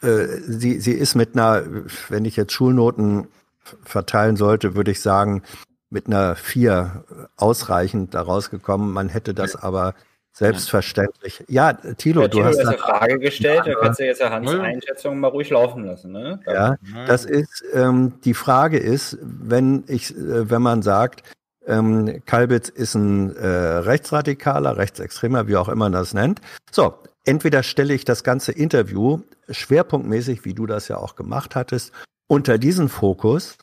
äh, 0.03 0.27
sie, 0.47 0.81
sie 0.81 0.93
ist 0.93 1.15
mit 1.15 1.35
einer, 1.35 1.63
wenn 2.09 2.25
ich 2.25 2.37
jetzt 2.37 2.53
Schulnoten 2.53 3.29
verteilen 3.83 4.37
sollte, 4.37 4.77
würde 4.77 4.91
ich 4.91 5.01
sagen, 5.01 5.43
mit 5.91 6.07
einer 6.07 6.37
vier 6.37 7.05
ausreichend 7.37 8.15
da 8.15 8.23
rausgekommen. 8.23 8.93
Man 8.93 9.09
hätte 9.09 9.35
das 9.35 9.57
aber 9.57 9.95
selbstverständlich. 10.37 11.45
Ja, 11.49 11.73
Thilo, 11.73 12.23
ja, 12.23 12.29
du 12.29 12.45
hast 12.45 12.59
eine 12.59 12.77
Frage 12.77 13.19
gestellt, 13.19 13.63
da 13.65 13.75
kannst 13.75 14.01
du 14.01 14.05
jetzt 14.05 14.21
ja 14.21 14.31
Hans 14.31 14.51
Einschätzung 14.51 15.19
mal 15.19 15.29
ruhig 15.29 15.49
laufen 15.49 15.85
lassen. 15.85 16.13
Ne? 16.13 16.41
Ja, 16.47 16.77
das 17.07 17.25
ist 17.25 17.65
ähm, 17.73 18.21
die 18.23 18.35
Frage 18.35 18.77
ist, 18.79 19.17
wenn 19.23 19.85
ich, 19.87 20.15
äh, 20.15 20.51
wenn 20.51 20.61
man 20.61 20.83
sagt, 20.83 21.23
ähm, 21.67 22.23
Kalbitz 22.27 22.69
ist 22.69 22.95
ein 22.95 23.35
äh, 23.35 23.47
Rechtsradikaler, 23.47 24.77
Rechtsextremer, 24.77 25.49
wie 25.49 25.57
auch 25.57 25.69
immer 25.69 25.87
man 25.87 25.93
das 25.93 26.13
nennt. 26.13 26.41
So, 26.71 26.95
entweder 27.25 27.63
stelle 27.63 27.95
ich 27.95 28.05
das 28.05 28.23
ganze 28.23 28.53
Interview 28.53 29.21
schwerpunktmäßig, 29.49 30.45
wie 30.45 30.55
du 30.55 30.67
das 30.67 30.89
ja 30.89 30.99
auch 30.99 31.17
gemacht 31.17 31.57
hattest, 31.57 31.93
unter 32.29 32.59
diesen 32.59 32.89
Fokus. 32.91 33.57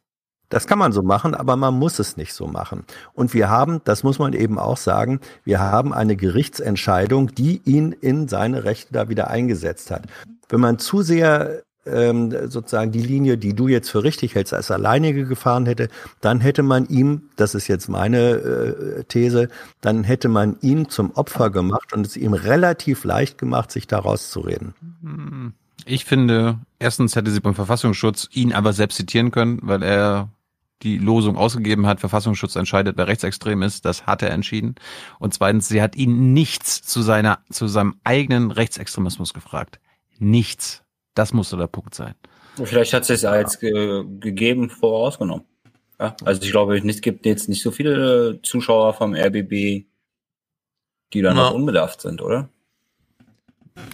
Das 0.53 0.67
kann 0.67 0.77
man 0.77 0.91
so 0.91 1.01
machen, 1.01 1.33
aber 1.33 1.55
man 1.55 1.73
muss 1.73 1.97
es 1.97 2.15
nicht 2.15 2.31
so 2.31 2.45
machen. 2.45 2.85
Und 3.13 3.33
wir 3.33 3.49
haben, 3.49 3.81
das 3.85 4.03
muss 4.03 4.19
man 4.19 4.33
eben 4.33 4.59
auch 4.59 4.77
sagen, 4.77 5.19
wir 5.43 5.59
haben 5.59 5.95
eine 5.95 6.15
Gerichtsentscheidung, 6.15 7.33
die 7.33 7.59
ihn 7.65 7.91
in 7.91 8.27
seine 8.27 8.63
Rechte 8.63 8.93
da 8.93 9.09
wieder 9.09 9.31
eingesetzt 9.31 9.89
hat. 9.89 10.03
Wenn 10.49 10.59
man 10.59 10.77
zu 10.77 11.01
sehr 11.01 11.63
ähm, 11.87 12.29
sozusagen 12.51 12.91
die 12.91 13.01
Linie, 13.01 13.39
die 13.39 13.55
du 13.55 13.67
jetzt 13.67 13.89
für 13.89 14.03
richtig 14.03 14.35
hältst, 14.35 14.53
als 14.53 14.69
alleinige 14.69 15.25
gefahren 15.25 15.65
hätte, 15.65 15.89
dann 16.21 16.39
hätte 16.39 16.61
man 16.61 16.85
ihm, 16.85 17.29
das 17.35 17.55
ist 17.55 17.67
jetzt 17.67 17.89
meine 17.89 18.19
äh, 18.19 19.03
These, 19.05 19.49
dann 19.81 20.03
hätte 20.03 20.29
man 20.29 20.57
ihn 20.61 20.87
zum 20.87 21.09
Opfer 21.15 21.49
gemacht 21.49 21.93
und 21.93 22.05
es 22.05 22.15
ihm 22.15 22.33
relativ 22.33 23.05
leicht 23.05 23.39
gemacht, 23.39 23.71
sich 23.71 23.87
da 23.87 23.97
rauszureden. 23.97 24.75
Ich 25.87 26.05
finde, 26.05 26.59
erstens 26.77 27.15
hätte 27.15 27.31
sie 27.31 27.39
beim 27.39 27.55
Verfassungsschutz 27.55 28.29
ihn 28.33 28.53
aber 28.53 28.71
selbst 28.71 28.97
zitieren 28.97 29.31
können, 29.31 29.57
weil 29.63 29.81
er 29.81 30.29
die 30.83 30.97
Losung 30.97 31.37
ausgegeben 31.37 31.87
hat, 31.87 31.99
Verfassungsschutz 31.99 32.55
entscheidet, 32.55 32.97
wer 32.97 33.07
rechtsextrem 33.07 33.61
ist, 33.61 33.85
das 33.85 34.05
hat 34.05 34.21
er 34.21 34.31
entschieden. 34.31 34.75
Und 35.19 35.33
zweitens, 35.33 35.67
sie 35.67 35.81
hat 35.81 35.95
ihn 35.95 36.33
nichts 36.33 36.81
zu 36.81 37.01
seiner, 37.01 37.39
zu 37.49 37.67
seinem 37.67 37.95
eigenen 38.03 38.51
Rechtsextremismus 38.51 39.33
gefragt. 39.33 39.79
Nichts. 40.19 40.83
Das 41.15 41.33
musste 41.33 41.57
der 41.57 41.67
Punkt 41.67 41.95
sein. 41.95 42.15
Vielleicht 42.63 42.93
hat 42.93 43.05
sie 43.05 43.13
es 43.13 43.25
als 43.25 43.59
ge 43.59 44.03
gegeben 44.19 44.69
vorausgenommen. 44.69 45.45
Ja, 45.99 46.15
also 46.25 46.41
ich 46.41 46.51
glaube, 46.51 46.77
es 46.77 47.01
gibt 47.01 47.25
jetzt 47.25 47.49
nicht 47.49 47.61
so 47.61 47.71
viele 47.71 48.39
Zuschauer 48.43 48.93
vom 48.93 49.15
RBB, 49.15 49.85
die 51.13 51.21
da 51.21 51.33
noch 51.33 51.53
unbedarft 51.53 52.01
sind, 52.01 52.21
oder? 52.21 52.49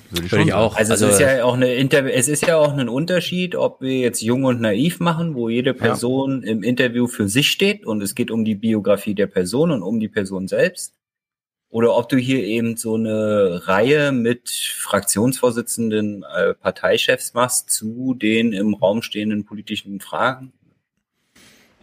Würde 0.09 0.25
ich, 0.25 0.31
Würde 0.31 0.43
ich 0.45 0.53
auch. 0.53 0.75
Also, 0.75 0.93
also, 0.93 1.07
es 1.07 1.13
ist 1.13 1.19
ja 1.21 1.43
auch 1.43 1.53
eine 1.53 1.73
Inter 1.75 2.05
es 2.05 2.27
ist 2.27 2.45
ja 2.45 2.57
auch 2.57 2.75
ein 2.75 2.89
Unterschied, 2.89 3.55
ob 3.55 3.81
wir 3.81 3.99
jetzt 3.99 4.21
jung 4.21 4.43
und 4.43 4.59
naiv 4.59 4.99
machen, 4.99 5.35
wo 5.35 5.49
jede 5.49 5.73
Person 5.73 6.43
ja. 6.43 6.51
im 6.51 6.63
Interview 6.63 7.07
für 7.07 7.29
sich 7.29 7.49
steht 7.49 7.85
und 7.85 8.01
es 8.01 8.15
geht 8.15 8.31
um 8.31 8.43
die 8.43 8.55
Biografie 8.55 9.15
der 9.15 9.27
Person 9.27 9.71
und 9.71 9.83
um 9.83 9.99
die 9.99 10.09
Person 10.09 10.47
selbst 10.47 10.93
oder 11.69 11.95
ob 11.95 12.09
du 12.09 12.17
hier 12.17 12.43
eben 12.43 12.77
so 12.77 12.95
eine 12.95 13.67
Reihe 13.67 14.11
mit 14.11 14.49
Fraktionsvorsitzenden, 14.49 16.23
äh, 16.23 16.55
Parteichefs 16.55 17.33
machst 17.33 17.69
zu 17.69 18.15
den 18.15 18.53
im 18.53 18.73
Raum 18.73 19.03
stehenden 19.03 19.45
politischen 19.45 19.99
Fragen. 19.99 20.51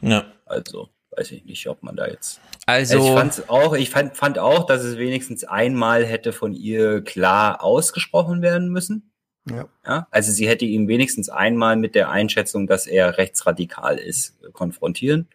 Ja. 0.00 0.26
Also, 0.44 0.90
weiß 1.16 1.32
ich 1.32 1.44
nicht, 1.44 1.66
ob 1.68 1.82
man 1.82 1.96
da 1.96 2.06
jetzt. 2.06 2.40
Also, 2.66 2.98
ich 2.98 3.12
fand 3.12 3.48
auch, 3.48 3.74
ich 3.74 3.90
fand, 3.90 4.16
fand 4.16 4.38
auch, 4.38 4.66
dass 4.66 4.82
es 4.82 4.98
wenigstens 4.98 5.44
einmal 5.44 6.04
hätte 6.04 6.32
von 6.32 6.52
ihr 6.52 7.02
klar 7.02 7.62
ausgesprochen 7.62 8.42
werden 8.42 8.68
müssen. 8.70 9.10
Ja. 9.48 9.68
ja. 9.86 10.08
Also 10.10 10.32
sie 10.32 10.48
hätte 10.48 10.64
ihn 10.64 10.88
wenigstens 10.88 11.28
einmal 11.28 11.76
mit 11.76 11.94
der 11.94 12.10
Einschätzung, 12.10 12.66
dass 12.66 12.86
er 12.86 13.16
rechtsradikal 13.16 13.96
ist, 13.96 14.36
konfrontieren 14.52 15.28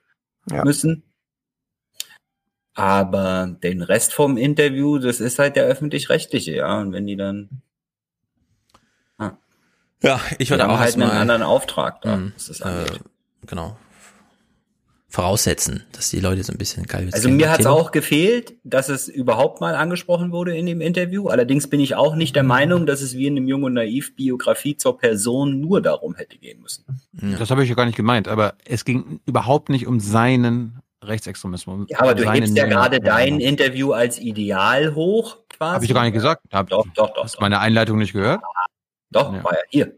ja. 0.49 0.63
müssen. 0.63 1.03
Aber 2.73 3.57
den 3.63 3.81
Rest 3.81 4.13
vom 4.13 4.37
Interview, 4.37 4.97
das 4.97 5.19
ist 5.19 5.39
halt 5.39 5.55
der 5.55 5.65
öffentlich-rechtliche, 5.65 6.55
ja. 6.55 6.79
Und 6.79 6.93
wenn 6.93 7.05
die 7.05 7.17
dann. 7.17 7.61
Ah. 9.17 9.37
Ja, 10.01 10.21
ich 10.39 10.49
würde 10.49 10.69
auch 10.69 10.79
halt 10.79 10.95
einen 10.95 11.09
anderen 11.09 11.43
Auftrag 11.43 12.01
da. 12.01 12.17
Mh, 12.17 12.31
das 12.35 12.61
äh, 12.61 12.85
genau. 13.45 13.77
Voraussetzen, 15.11 15.83
dass 15.91 16.09
die 16.09 16.21
Leute 16.21 16.41
so 16.41 16.53
ein 16.53 16.57
bisschen 16.57 16.85
geil 16.85 17.09
Also 17.11 17.27
mir 17.27 17.51
hat 17.51 17.59
es 17.59 17.65
auch 17.65 17.91
gefehlt, 17.91 18.53
dass 18.63 18.87
es 18.87 19.09
überhaupt 19.09 19.59
mal 19.59 19.75
angesprochen 19.75 20.31
wurde 20.31 20.55
in 20.55 20.65
dem 20.65 20.79
Interview. 20.79 21.27
Allerdings 21.27 21.69
bin 21.69 21.81
ich 21.81 21.95
auch 21.95 22.15
nicht 22.15 22.33
der 22.33 22.43
Meinung, 22.43 22.85
dass 22.85 23.01
es 23.01 23.17
wie 23.17 23.27
in 23.27 23.35
einem 23.35 23.45
Jung 23.49 23.63
und 23.63 23.73
Naiv 23.73 24.15
Biografie 24.15 24.77
zur 24.77 24.97
Person 24.97 25.59
nur 25.59 25.81
darum 25.81 26.15
hätte 26.15 26.37
gehen 26.37 26.61
müssen. 26.61 26.85
Ja. 27.21 27.37
Das 27.37 27.51
habe 27.51 27.61
ich 27.61 27.69
ja 27.69 27.75
gar 27.75 27.85
nicht 27.85 27.97
gemeint, 27.97 28.29
aber 28.29 28.53
es 28.63 28.85
ging 28.85 29.19
überhaupt 29.25 29.67
nicht 29.67 29.85
um 29.85 29.99
seinen 29.99 30.79
Rechtsextremismus. 31.03 31.87
Ja, 31.89 31.99
aber 31.99 32.15
du 32.15 32.31
hebst 32.31 32.55
ja 32.55 32.65
gerade 32.67 33.01
dein 33.01 33.41
Interview 33.41 33.91
als 33.91 34.17
Ideal 34.17 34.95
hoch, 34.95 35.39
quasi. 35.49 35.73
Habe 35.73 35.83
ich 35.83 35.89
doch 35.89 35.95
gar 35.95 36.03
nicht 36.03 36.13
gesagt. 36.13 36.43
Hab, 36.53 36.69
doch, 36.69 36.87
doch, 36.95 37.13
doch. 37.13 37.23
Hast 37.25 37.35
doch. 37.35 37.41
meine 37.41 37.59
Einleitung 37.59 37.97
nicht 37.97 38.13
gehört? 38.13 38.41
Doch, 39.09 39.33
ja. 39.33 39.43
war 39.43 39.53
ja 39.53 39.63
hier. 39.69 39.93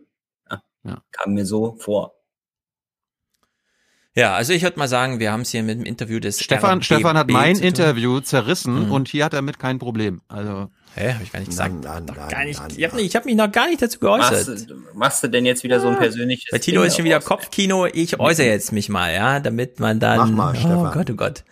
Ja. 0.50 0.62
Ja. 0.86 1.04
Kam 1.12 1.34
mir 1.34 1.46
so 1.46 1.76
vor. 1.78 2.13
Ja, 4.16 4.36
also 4.36 4.54
ich 4.54 4.62
würde 4.62 4.78
mal 4.78 4.88
sagen, 4.88 5.20
wir 5.20 5.32
haben 5.32 5.42
es 5.42 5.50
hier 5.50 5.64
mit 5.64 5.80
dem 5.80 5.86
Interview 5.86 6.20
des 6.20 6.40
Stefan. 6.40 6.78
RBB 6.78 6.86
Stefan 6.86 7.18
hat 7.18 7.30
mein 7.30 7.58
Interview 7.58 8.20
zerrissen 8.20 8.86
mhm. 8.86 8.92
und 8.92 9.08
hier 9.08 9.26
hat 9.26 9.34
er 9.34 9.42
mit 9.42 9.58
kein 9.58 9.80
Problem. 9.80 10.22
Also 10.28 10.70
Hä, 10.96 11.14
habe 11.14 11.24
ich 11.24 11.32
gar 11.32 11.40
nicht 11.40 11.50
gesagt. 11.50 11.74
Nein, 11.84 12.06
nein, 12.06 12.16
nein, 12.16 12.30
gar 12.30 12.46
nicht. 12.46 12.62
Ich 12.78 12.86
habe 12.86 13.04
hab 13.04 13.26
mich 13.26 13.36
noch 13.36 13.52
gar 13.52 13.68
nicht 13.68 13.82
dazu 13.82 13.98
geäußert. 13.98 14.48
Machst, 14.48 14.74
machst 14.94 15.24
du 15.24 15.28
denn 15.30 15.46
jetzt 15.48 15.64
wieder 15.64 15.80
so 15.80 15.88
ein 15.88 15.98
persönliches 15.98 16.52
Bei 16.52 16.60
Tilo 16.60 16.84
ist 16.84 16.96
schon 16.96 17.06
wieder 17.06 17.20
Kopfkino. 17.20 17.88
Ich 17.88 18.20
äußere 18.20 18.46
jetzt 18.46 18.72
mich 18.72 18.90
mal, 18.90 19.12
ja, 19.12 19.40
damit 19.40 19.80
man 19.80 20.00
dann. 20.00 20.20
Mach 20.20 20.30
mal, 20.30 20.54
oh 20.54 20.60
Stefan. 20.60 20.92
Gott, 20.94 21.10
oh 21.10 21.16
Gott. 21.16 21.44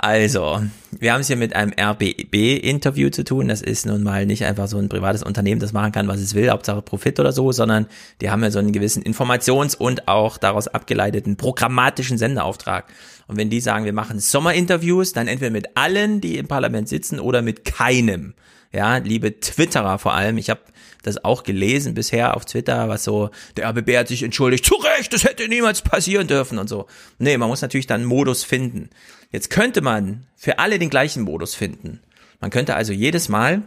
Also, 0.00 0.62
wir 0.92 1.12
haben 1.12 1.22
es 1.22 1.26
hier 1.26 1.34
mit 1.34 1.56
einem 1.56 1.72
RBB-Interview 1.72 3.10
zu 3.10 3.24
tun. 3.24 3.48
Das 3.48 3.60
ist 3.60 3.84
nun 3.84 4.04
mal 4.04 4.26
nicht 4.26 4.44
einfach 4.44 4.68
so 4.68 4.78
ein 4.78 4.88
privates 4.88 5.24
Unternehmen, 5.24 5.60
das 5.60 5.72
machen 5.72 5.90
kann, 5.90 6.06
was 6.06 6.20
es 6.20 6.36
will, 6.36 6.50
Hauptsache 6.50 6.82
Profit 6.82 7.18
oder 7.18 7.32
so, 7.32 7.50
sondern 7.50 7.88
die 8.20 8.30
haben 8.30 8.44
ja 8.44 8.52
so 8.52 8.60
einen 8.60 8.70
gewissen 8.70 9.02
Informations- 9.02 9.74
und 9.74 10.06
auch 10.06 10.38
daraus 10.38 10.68
abgeleiteten 10.68 11.36
programmatischen 11.36 12.16
Sendeauftrag. 12.16 12.84
Und 13.26 13.38
wenn 13.38 13.50
die 13.50 13.60
sagen, 13.60 13.86
wir 13.86 13.92
machen 13.92 14.20
Sommerinterviews, 14.20 15.14
dann 15.14 15.26
entweder 15.26 15.50
mit 15.50 15.76
allen, 15.76 16.20
die 16.20 16.38
im 16.38 16.46
Parlament 16.46 16.88
sitzen 16.88 17.18
oder 17.18 17.42
mit 17.42 17.64
keinem. 17.64 18.34
ja, 18.72 18.98
liebe 18.98 19.40
Twitterer 19.40 19.98
vor 19.98 20.14
allem, 20.14 20.38
ich 20.38 20.48
habe 20.48 20.60
das 21.02 21.24
auch 21.24 21.42
gelesen 21.42 21.94
bisher 21.94 22.36
auf 22.36 22.44
Twitter, 22.44 22.88
was 22.88 23.02
so, 23.02 23.30
der 23.56 23.68
RBB 23.70 23.96
hat 23.96 24.08
sich 24.08 24.22
entschuldigt, 24.22 24.64
zu 24.64 24.74
Recht, 24.74 25.12
das 25.12 25.24
hätte 25.24 25.48
niemals 25.48 25.82
passieren 25.82 26.28
dürfen 26.28 26.58
und 26.58 26.68
so. 26.68 26.86
Nee, 27.18 27.36
man 27.36 27.48
muss 27.48 27.62
natürlich 27.62 27.86
dann 27.88 28.04
Modus 28.04 28.44
finden. 28.44 28.90
Jetzt 29.30 29.50
könnte 29.50 29.80
man 29.80 30.26
für 30.36 30.58
alle 30.58 30.78
den 30.78 30.90
gleichen 30.90 31.22
Modus 31.22 31.54
finden. 31.54 32.00
Man 32.40 32.50
könnte 32.50 32.74
also 32.76 32.92
jedes 32.92 33.28
Mal, 33.28 33.62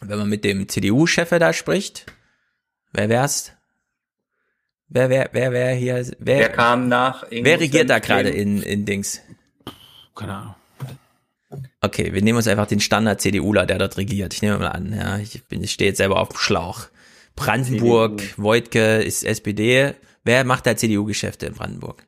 wenn 0.00 0.18
man 0.18 0.28
mit 0.28 0.44
dem 0.44 0.68
CDU-Chef 0.68 1.30
da 1.30 1.52
spricht, 1.52 2.06
wer 2.92 3.08
wär's? 3.08 3.52
Wer, 4.88 5.10
wer, 5.10 5.30
wer, 5.32 5.52
wer 5.52 5.74
hier, 5.74 6.06
wer, 6.18 6.38
Wer 6.38 6.48
kam 6.48 6.88
nach? 6.88 7.24
wer 7.30 7.60
regiert 7.60 7.90
da 7.90 7.98
gerade 7.98 8.30
in, 8.30 8.62
in 8.62 8.86
Dings? 8.86 9.20
Keine 10.14 10.34
Ahnung. 10.34 10.54
Okay, 11.80 12.12
wir 12.12 12.22
nehmen 12.22 12.36
uns 12.36 12.48
einfach 12.48 12.66
den 12.66 12.80
Standard 12.80 13.20
CDUler, 13.20 13.66
der 13.66 13.78
dort 13.78 13.96
regiert. 13.96 14.34
Ich 14.34 14.42
nehme 14.42 14.58
mal 14.58 14.68
an, 14.68 14.92
ja, 14.92 15.18
ich 15.18 15.44
bin, 15.44 15.62
ich 15.62 15.72
stehe 15.72 15.90
jetzt 15.90 15.98
selber 15.98 16.20
auf 16.20 16.30
dem 16.30 16.38
Schlauch. 16.38 16.88
Brandenburg, 17.36 18.20
Wojtke 18.36 18.98
ist 19.02 19.24
SPD. 19.24 19.94
Wer 20.24 20.44
macht 20.44 20.66
da 20.66 20.76
CDU-Geschäfte 20.76 21.46
in 21.46 21.54
Brandenburg? 21.54 22.06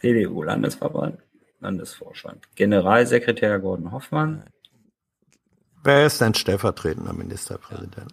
CDU, 0.00 0.42
Landesverband, 0.42 1.18
Landesvorstand. 1.60 2.54
Generalsekretär 2.54 3.58
Gordon 3.58 3.92
Hoffmann. 3.92 4.44
Wer 5.84 6.06
ist 6.06 6.20
denn 6.20 6.34
stellvertretender 6.34 7.12
Ministerpräsident? 7.12 8.12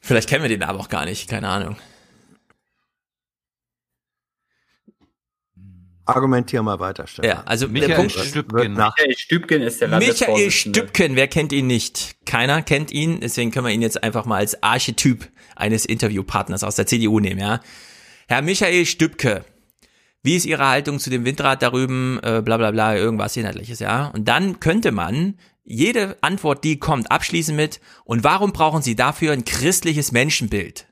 Vielleicht 0.00 0.28
kennen 0.28 0.42
wir 0.42 0.48
den 0.48 0.62
aber 0.62 0.80
auch 0.80 0.88
gar 0.88 1.04
nicht, 1.04 1.28
keine 1.28 1.48
Ahnung. 1.48 1.76
Argumentier 6.06 6.62
mal 6.62 6.80
weiter, 6.80 7.06
Stefan. 7.06 7.28
Ja, 7.28 7.42
also 7.44 7.66
der 7.66 7.72
Michael 7.72 7.96
Punkt, 7.96 8.12
Stübgen. 8.12 8.72
Michael 8.72 9.16
Stübgen 9.18 9.62
ist 9.62 9.82
der 9.82 9.88
Michael. 9.88 10.50
Stübken, 10.50 11.16
wer 11.16 11.28
kennt 11.28 11.52
ihn 11.52 11.66
nicht? 11.66 12.24
Keiner 12.24 12.62
kennt 12.62 12.90
ihn, 12.90 13.20
deswegen 13.20 13.50
können 13.50 13.66
wir 13.66 13.74
ihn 13.74 13.82
jetzt 13.82 14.02
einfach 14.02 14.24
mal 14.24 14.36
als 14.36 14.62
Archetyp 14.62 15.28
eines 15.54 15.84
Interviewpartners 15.84 16.64
aus 16.64 16.76
der 16.76 16.86
CDU 16.86 17.20
nehmen, 17.20 17.40
ja. 17.40 17.60
Herr 18.26 18.40
Michael 18.40 18.86
Stübke, 18.86 19.44
wie 20.22 20.36
ist 20.36 20.46
Ihre 20.46 20.66
Haltung 20.66 20.98
zu 20.98 21.10
dem 21.10 21.24
Windrad 21.24 21.62
da 21.62 21.70
drüben, 21.70 22.18
äh, 22.22 22.42
bla 22.44 22.56
bla 22.56 22.70
bla, 22.70 22.96
irgendwas 22.96 23.36
inhaltliches, 23.36 23.78
ja? 23.78 24.08
Und 24.08 24.26
dann 24.26 24.60
könnte 24.60 24.92
man 24.92 25.34
jede 25.64 26.16
Antwort, 26.22 26.64
die 26.64 26.78
kommt, 26.78 27.10
abschließen 27.10 27.54
mit, 27.54 27.80
und 28.04 28.24
warum 28.24 28.52
brauchen 28.52 28.82
Sie 28.82 28.96
dafür 28.96 29.32
ein 29.32 29.44
christliches 29.44 30.12
Menschenbild? 30.12 30.87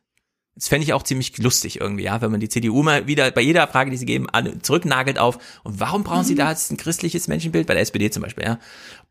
Das 0.56 0.68
fände 0.68 0.84
ich 0.84 0.94
auch 0.94 1.02
ziemlich 1.02 1.36
lustig 1.36 1.82
irgendwie, 1.82 2.04
ja, 2.04 2.22
wenn 2.22 2.30
man 2.30 2.40
die 2.40 2.48
CDU 2.48 2.82
mal 2.82 3.06
wieder 3.06 3.30
bei 3.30 3.42
jeder 3.42 3.66
Frage, 3.68 3.90
die 3.90 3.98
sie 3.98 4.06
geben, 4.06 4.26
an, 4.30 4.62
zurücknagelt 4.62 5.18
auf, 5.18 5.38
und 5.64 5.80
warum 5.80 6.02
brauchen 6.02 6.24
sie 6.24 6.34
da 6.34 6.48
jetzt 6.48 6.72
ein 6.72 6.78
christliches 6.78 7.28
Menschenbild, 7.28 7.66
bei 7.66 7.74
der 7.74 7.82
SPD 7.82 8.08
zum 8.10 8.22
Beispiel, 8.22 8.44
ja? 8.44 8.58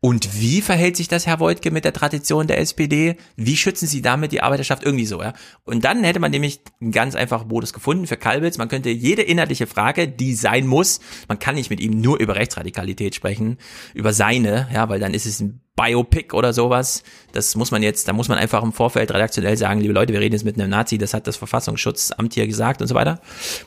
Und 0.00 0.40
wie 0.40 0.60
verhält 0.60 0.96
sich 0.96 1.06
das, 1.06 1.24
Herr 1.24 1.38
Wojtke, 1.38 1.70
mit 1.70 1.84
der 1.84 1.92
Tradition 1.92 2.48
der 2.48 2.58
SPD? 2.58 3.16
Wie 3.36 3.56
schützen 3.56 3.86
Sie 3.86 4.02
damit 4.02 4.32
die 4.32 4.42
Arbeiterschaft 4.42 4.82
irgendwie 4.82 5.06
so, 5.06 5.22
ja? 5.22 5.34
Und 5.64 5.84
dann 5.84 6.02
hätte 6.02 6.18
man 6.18 6.32
nämlich 6.32 6.60
einen 6.80 6.90
ganz 6.90 7.14
einfachen 7.14 7.46
Modus 7.46 7.72
gefunden 7.72 8.08
für 8.08 8.16
Kalbitz. 8.16 8.58
Man 8.58 8.68
könnte 8.68 8.90
jede 8.90 9.22
inhaltliche 9.22 9.68
Frage, 9.68 10.08
die 10.08 10.34
sein 10.34 10.66
muss, 10.66 10.98
man 11.28 11.38
kann 11.38 11.54
nicht 11.54 11.70
mit 11.70 11.78
ihm 11.78 12.00
nur 12.00 12.18
über 12.18 12.34
Rechtsradikalität 12.34 13.14
sprechen, 13.14 13.58
über 13.94 14.12
seine, 14.12 14.68
ja, 14.74 14.88
weil 14.88 14.98
dann 14.98 15.14
ist 15.14 15.26
es 15.26 15.40
ein 15.40 15.60
Biopic 15.76 16.34
oder 16.34 16.52
sowas. 16.52 17.02
Das 17.32 17.54
muss 17.54 17.70
man 17.70 17.82
jetzt, 17.82 18.08
da 18.08 18.12
muss 18.12 18.28
man 18.28 18.38
einfach 18.38 18.62
im 18.62 18.72
Vorfeld 18.72 19.12
redaktionell 19.12 19.56
sagen, 19.56 19.80
liebe 19.80 19.92
Leute, 19.92 20.12
wir 20.12 20.20
reden 20.20 20.34
jetzt 20.34 20.44
mit 20.44 20.58
einem 20.58 20.70
Nazi, 20.70 20.98
das 20.98 21.14
hat 21.14 21.26
das 21.26 21.36
Verfassungsschutzamt 21.36 22.34
hier 22.34 22.46
gesagt 22.46 22.80
und 22.80 22.88
so 22.88 22.94
weiter. 22.94 23.20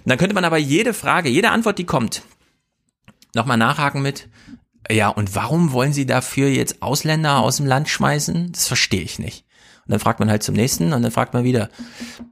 Und 0.04 0.10
dann 0.10 0.18
könnte 0.18 0.36
man 0.36 0.44
aber 0.44 0.58
jede 0.58 0.94
Frage, 0.94 1.30
jede 1.30 1.52
Antwort, 1.52 1.78
die 1.78 1.86
kommt, 1.86 2.24
nochmal 3.36 3.58
nachhaken 3.58 4.02
mit, 4.02 4.28
ja, 4.92 5.10
und 5.10 5.36
warum 5.36 5.72
wollen 5.72 5.94
Sie 5.94 6.06
dafür 6.06 6.50
jetzt 6.50 6.82
Ausländer 6.82 7.40
aus 7.40 7.58
dem 7.58 7.68
Land 7.68 7.90
schmeißen? 7.90 8.52
Das 8.52 8.68
verstehe 8.68 9.02
ich 9.02 9.20
nicht. 9.20 9.46
Und 9.86 9.92
dann 9.92 10.00
fragt 10.00 10.20
man 10.20 10.30
halt 10.30 10.42
zum 10.42 10.56
nächsten 10.56 10.94
und 10.94 11.04
dann 11.04 11.12
fragt 11.12 11.34
man 11.34 11.44
wieder. 11.44 11.70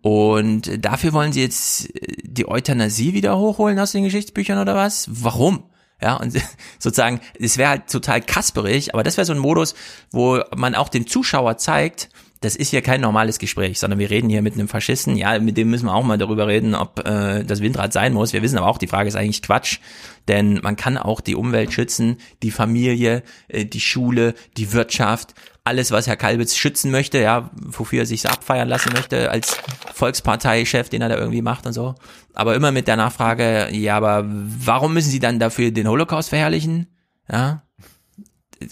Und 0.01 0.83
dafür 0.83 1.13
wollen 1.13 1.33
Sie 1.33 1.41
jetzt 1.41 1.89
die 2.23 2.47
Euthanasie 2.47 3.13
wieder 3.13 3.37
hochholen 3.37 3.77
aus 3.79 3.91
den 3.91 4.03
Geschichtsbüchern 4.03 4.59
oder 4.59 4.75
was? 4.75 5.07
Warum? 5.11 5.63
Ja, 6.01 6.15
und 6.15 6.33
sozusagen, 6.79 7.21
es 7.39 7.57
wäre 7.57 7.69
halt 7.69 7.89
total 7.89 8.21
kasperig, 8.21 8.93
aber 8.93 9.03
das 9.03 9.17
wäre 9.17 9.25
so 9.25 9.33
ein 9.33 9.39
Modus, 9.39 9.75
wo 10.11 10.41
man 10.55 10.75
auch 10.75 10.89
dem 10.89 11.07
Zuschauer 11.07 11.57
zeigt, 11.57 12.09
das 12.41 12.55
ist 12.55 12.69
hier 12.69 12.81
kein 12.81 13.01
normales 13.01 13.39
Gespräch, 13.39 13.79
sondern 13.79 13.99
wir 13.99 14.09
reden 14.09 14.29
hier 14.29 14.41
mit 14.41 14.53
einem 14.53 14.67
Faschisten. 14.67 15.15
Ja, 15.15 15.39
mit 15.39 15.57
dem 15.57 15.69
müssen 15.69 15.87
wir 15.87 15.95
auch 15.95 16.03
mal 16.03 16.17
darüber 16.17 16.47
reden, 16.47 16.75
ob 16.75 16.99
äh, 17.07 17.43
das 17.43 17.61
Windrad 17.61 17.93
sein 17.93 18.13
muss. 18.13 18.33
Wir 18.33 18.43
wissen 18.43 18.57
aber 18.57 18.67
auch, 18.67 18.77
die 18.77 18.87
Frage 18.87 19.07
ist 19.07 19.15
eigentlich 19.15 19.41
Quatsch, 19.41 19.79
denn 20.27 20.59
man 20.61 20.75
kann 20.75 20.97
auch 20.97 21.19
die 21.19 21.35
Umwelt 21.35 21.73
schützen, 21.73 22.17
die 22.43 22.51
Familie, 22.51 23.23
äh, 23.47 23.65
die 23.65 23.79
Schule, 23.79 24.35
die 24.55 24.71
Wirtschaft, 24.71 25.33
alles, 25.67 25.91
was 25.91 26.07
Herr 26.07 26.17
Kalbitz 26.17 26.55
schützen 26.55 26.91
möchte, 26.91 27.19
ja, 27.19 27.51
wofür 27.53 27.99
er 27.99 28.05
sich 28.05 28.27
abfeiern 28.27 28.67
lassen 28.67 28.93
möchte 28.93 29.29
als 29.29 29.57
Volksparteichef, 29.93 30.89
den 30.89 31.01
er 31.01 31.09
da 31.09 31.17
irgendwie 31.17 31.41
macht 31.41 31.65
und 31.65 31.73
so. 31.73 31.95
Aber 32.33 32.55
immer 32.55 32.71
mit 32.71 32.87
der 32.87 32.95
Nachfrage, 32.95 33.69
ja, 33.71 33.97
aber 33.97 34.25
warum 34.27 34.93
müssen 34.93 35.11
Sie 35.11 35.19
dann 35.19 35.39
dafür 35.39 35.71
den 35.71 35.87
Holocaust 35.87 36.29
verherrlichen? 36.29 36.87
Ja, 37.29 37.63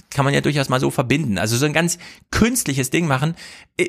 kann 0.10 0.26
man 0.26 0.34
ja 0.34 0.42
durchaus 0.42 0.70
mal 0.70 0.80
so 0.80 0.90
verbinden. 0.90 1.38
Also 1.38 1.58
so 1.58 1.66
ein 1.66 1.74
ganz 1.74 1.98
künstliches 2.32 2.90
Ding 2.90 3.08
machen. 3.08 3.36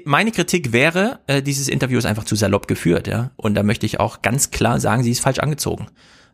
Meine 0.05 0.33
Kritik 0.33 0.73
wäre, 0.73 1.20
äh, 1.26 1.43
dieses 1.43 1.68
Interview 1.68 1.99
ist 1.99 2.07
einfach 2.07 2.25
zu 2.25 2.36
salopp 2.36 2.68
geführt, 2.68 3.07
ja. 3.07 3.31
Und 3.36 3.55
da 3.55 3.62
möchte 3.62 3.86
ich 3.86 4.01
auch 4.01 4.23
ganz 4.23 4.51
klar 4.51 4.81
sagen, 4.81 5.02
sie 5.02 5.10
ist 5.10 5.20
falsch 5.20 5.39
angezogen. 5.39 5.86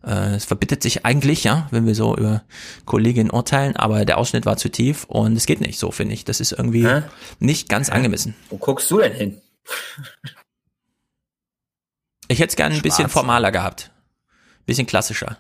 Äh, 0.05 0.35
es 0.35 0.45
verbittet 0.45 0.83
sich 0.83 1.05
eigentlich, 1.05 1.45
ja, 1.45 1.69
wenn 1.71 1.87
wir 1.87 1.95
so 1.95 2.17
über 2.17 2.43
Kolleginnen 2.85 3.31
urteilen, 3.31 3.77
aber 3.77 4.05
der 4.05 4.19
Ausschnitt 4.19 4.47
war 4.47 4.57
zu 4.57 4.69
tief 4.69 5.05
und 5.05 5.37
es 5.37 5.47
geht 5.47 5.61
nicht 5.61 5.79
so, 5.79 5.91
finde 5.91 6.15
ich. 6.15 6.25
Das 6.25 6.41
ist 6.41 6.53
irgendwie 6.53 6.87
Hä? 6.87 7.03
nicht 7.39 7.69
ganz 7.69 7.89
angemessen. 7.89 8.35
Wo 8.51 8.57
guckst 8.57 8.91
du 8.91 8.99
denn 8.99 9.13
hin? 9.13 9.41
Ich 12.29 12.39
hätte 12.39 12.51
es 12.51 12.57
gerne 12.57 12.75
ein 12.75 12.83
bisschen 12.83 13.09
formaler 13.09 13.53
gehabt. 13.53 13.91
Bisschen 14.67 14.87
klassischer. 14.87 15.39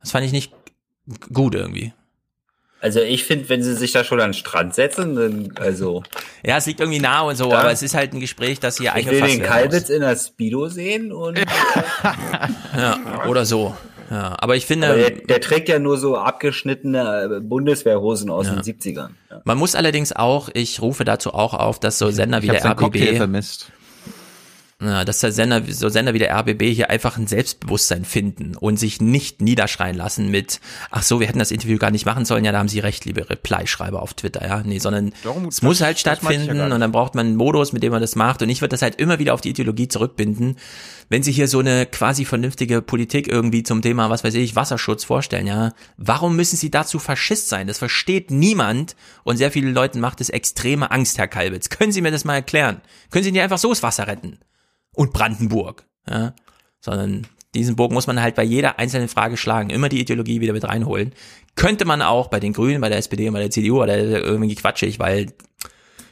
Das 0.00 0.10
fand 0.10 0.24
ich 0.26 0.32
nicht 0.32 0.52
gut 1.32 1.54
irgendwie. 1.54 1.92
Also 2.80 3.00
ich 3.00 3.24
finde, 3.24 3.48
wenn 3.48 3.62
sie 3.62 3.74
sich 3.74 3.90
da 3.92 4.04
schon 4.04 4.20
an 4.20 4.28
den 4.28 4.34
Strand 4.34 4.74
setzen, 4.74 5.16
dann, 5.16 5.52
also. 5.60 6.04
Ja, 6.44 6.58
es 6.58 6.66
liegt 6.66 6.78
irgendwie 6.78 7.00
nah 7.00 7.22
und 7.22 7.34
so, 7.36 7.50
Ja. 7.50 7.58
aber 7.58 7.72
es 7.72 7.82
ist 7.82 7.94
halt 7.94 8.12
ein 8.12 8.20
Gespräch, 8.20 8.60
das 8.60 8.78
hier 8.78 8.92
Ich 8.96 9.10
will 9.10 9.20
den. 9.20 9.42
Kalbitz 9.42 9.88
in 9.88 10.00
der 10.00 10.14
Speedo 10.16 10.68
sehen 10.68 11.10
und 11.12 11.38
Ja, 12.76 12.98
oder 13.28 13.44
so. 13.44 13.76
Ja, 14.10 14.36
aber 14.38 14.56
ich 14.56 14.64
finde, 14.64 14.86
aber 14.88 14.96
der, 14.96 15.10
der 15.10 15.40
trägt 15.40 15.68
ja 15.68 15.78
nur 15.78 15.98
so 15.98 16.16
abgeschnittene 16.16 17.30
äh, 17.36 17.40
Bundeswehrhosen 17.40 18.30
aus 18.30 18.46
den 18.46 18.60
70ern. 18.60 19.10
Ja. 19.30 19.42
man 19.44 19.58
muss 19.58 19.74
allerdings 19.74 20.12
auch, 20.14 20.48
ich 20.54 20.80
rufe 20.80 21.04
dazu 21.04 21.34
auch 21.34 21.52
auf, 21.52 21.78
dass 21.78 21.98
so 21.98 22.10
Sender 22.10 22.40
wie 22.42 22.46
Ich 22.46 22.52
der 22.52 22.64
RBB, 22.70 23.16
vermisst. 23.16 23.70
Ja, 24.80 25.04
dass 25.04 25.18
der 25.18 25.32
Sender, 25.32 25.60
so 25.68 25.88
Sender 25.88 26.14
wie 26.14 26.20
der 26.20 26.32
RBB 26.38 26.62
hier 26.72 26.88
einfach 26.88 27.16
ein 27.16 27.26
Selbstbewusstsein 27.26 28.04
finden 28.04 28.54
und 28.56 28.78
sich 28.78 29.00
nicht 29.00 29.42
niederschreien 29.42 29.96
lassen 29.96 30.30
mit, 30.30 30.60
ach 30.92 31.02
so, 31.02 31.18
wir 31.18 31.26
hätten 31.26 31.40
das 31.40 31.50
Interview 31.50 31.78
gar 31.78 31.90
nicht 31.90 32.06
machen 32.06 32.24
sollen, 32.24 32.44
ja, 32.44 32.52
da 32.52 32.58
haben 32.58 32.68
Sie 32.68 32.78
recht, 32.78 33.04
liebe 33.04 33.28
Reply-Schreiber 33.28 34.00
auf 34.00 34.14
Twitter, 34.14 34.46
ja, 34.46 34.62
nee, 34.64 34.78
sondern 34.78 35.12
Darum- 35.24 35.46
es 35.46 35.62
muss 35.62 35.80
halt 35.80 35.96
ja 35.96 36.00
stattfinden 36.00 36.58
nicht. 36.58 36.72
und 36.72 36.78
dann 36.78 36.92
braucht 36.92 37.16
man 37.16 37.26
einen 37.26 37.36
Modus, 37.36 37.72
mit 37.72 37.82
dem 37.82 37.90
man 37.90 38.00
das 38.00 38.14
macht 38.14 38.40
und 38.40 38.50
ich 38.50 38.60
würde 38.60 38.70
das 38.70 38.82
halt 38.82 39.00
immer 39.00 39.18
wieder 39.18 39.34
auf 39.34 39.40
die 39.40 39.50
Ideologie 39.50 39.88
zurückbinden, 39.88 40.56
wenn 41.08 41.24
Sie 41.24 41.32
hier 41.32 41.48
so 41.48 41.58
eine 41.58 41.84
quasi 41.84 42.24
vernünftige 42.24 42.80
Politik 42.80 43.26
irgendwie 43.26 43.64
zum 43.64 43.82
Thema, 43.82 44.10
was 44.10 44.22
weiß 44.22 44.34
ich, 44.34 44.54
Wasserschutz 44.54 45.02
vorstellen, 45.02 45.48
ja, 45.48 45.72
warum 45.96 46.36
müssen 46.36 46.56
Sie 46.56 46.70
dazu 46.70 47.00
Faschist 47.00 47.48
sein? 47.48 47.66
Das 47.66 47.78
versteht 47.78 48.30
niemand 48.30 48.94
und 49.24 49.38
sehr 49.38 49.50
vielen 49.50 49.74
Leuten 49.74 49.98
macht 49.98 50.20
es 50.20 50.28
extreme 50.28 50.92
Angst, 50.92 51.18
Herr 51.18 51.26
Kalbitz. 51.26 51.68
Können 51.68 51.90
Sie 51.90 52.00
mir 52.00 52.12
das 52.12 52.24
mal 52.24 52.34
erklären? 52.34 52.80
Können 53.10 53.24
Sie 53.24 53.32
nicht 53.32 53.42
einfach 53.42 53.58
so 53.58 53.70
das 53.70 53.82
Wasser 53.82 54.06
retten? 54.06 54.38
Und 54.98 55.12
Brandenburg, 55.12 55.86
ja, 56.10 56.34
sondern 56.80 57.28
diesen 57.54 57.76
Bogen 57.76 57.94
muss 57.94 58.08
man 58.08 58.20
halt 58.20 58.34
bei 58.34 58.42
jeder 58.42 58.80
einzelnen 58.80 59.06
Frage 59.06 59.36
schlagen, 59.36 59.70
immer 59.70 59.88
die 59.88 60.00
Ideologie 60.00 60.40
wieder 60.40 60.52
mit 60.52 60.64
reinholen. 60.64 61.12
Könnte 61.54 61.84
man 61.84 62.02
auch 62.02 62.26
bei 62.26 62.40
den 62.40 62.52
Grünen, 62.52 62.80
bei 62.80 62.88
der 62.88 62.98
SPD 62.98 63.28
und 63.28 63.34
bei 63.34 63.38
der 63.38 63.52
CDU 63.52 63.80
oder 63.80 63.96
irgendwie 63.96 64.56
quatschig, 64.56 64.98
weil 64.98 65.32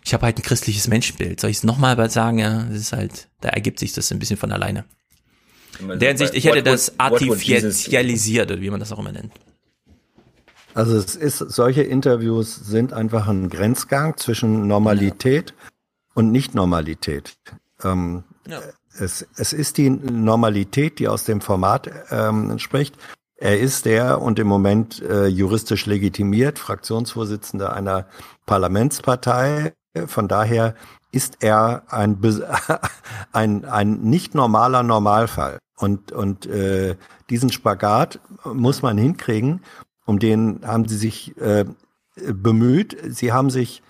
ich 0.04 0.14
habe 0.14 0.24
halt 0.24 0.38
ein 0.38 0.44
christliches 0.44 0.86
Menschenbild. 0.86 1.40
Soll 1.40 1.50
ich 1.50 1.56
es 1.56 1.64
nochmal 1.64 2.08
sagen? 2.10 2.38
Ja, 2.38 2.62
das 2.62 2.78
ist 2.78 2.92
halt, 2.92 3.26
da 3.40 3.48
ergibt 3.48 3.80
sich 3.80 3.92
das 3.92 4.12
ein 4.12 4.20
bisschen 4.20 4.36
von 4.36 4.52
alleine. 4.52 4.84
In 5.80 5.98
der 5.98 6.10
Hinsicht, 6.10 6.34
ich 6.34 6.44
hätte 6.44 6.62
das 6.62 7.00
artifizialisiert, 7.00 8.52
oder 8.52 8.60
wie 8.60 8.70
man 8.70 8.78
das 8.78 8.92
auch 8.92 9.00
immer 9.00 9.10
nennt. 9.10 9.32
Also 10.74 10.96
es 10.96 11.16
ist, 11.16 11.38
solche 11.38 11.82
Interviews 11.82 12.54
sind 12.54 12.92
einfach 12.92 13.26
ein 13.26 13.50
Grenzgang 13.50 14.16
zwischen 14.16 14.68
Normalität 14.68 15.54
und 16.14 16.30
Nicht-Normalität. 16.30 17.36
Ähm, 17.82 18.22
Es, 18.98 19.26
es 19.36 19.52
ist 19.52 19.78
die 19.78 19.90
Normalität, 19.90 20.98
die 20.98 21.08
aus 21.08 21.24
dem 21.24 21.40
Format 21.40 21.90
ähm, 22.10 22.50
entspricht. 22.50 22.96
Er 23.38 23.60
ist 23.60 23.84
der 23.84 24.22
und 24.22 24.38
im 24.38 24.46
Moment 24.46 25.02
äh, 25.02 25.26
juristisch 25.26 25.84
legitimiert, 25.86 26.58
Fraktionsvorsitzender 26.58 27.74
einer 27.74 28.06
Parlamentspartei. 28.46 29.74
Von 30.06 30.28
daher 30.28 30.74
ist 31.12 31.38
er 31.40 31.82
ein, 31.88 32.18
ein, 33.32 33.64
ein 33.64 34.00
nicht 34.00 34.34
normaler 34.34 34.82
Normalfall. 34.82 35.58
Und, 35.78 36.12
und 36.12 36.46
äh, 36.46 36.96
diesen 37.28 37.52
Spagat 37.52 38.20
muss 38.44 38.80
man 38.82 38.96
hinkriegen. 38.96 39.60
Um 40.06 40.18
den 40.18 40.60
haben 40.64 40.88
sie 40.88 40.96
sich 40.96 41.36
äh, 41.38 41.66
bemüht. 42.14 42.96
Sie 43.08 43.32
haben 43.32 43.50
sich 43.50 43.82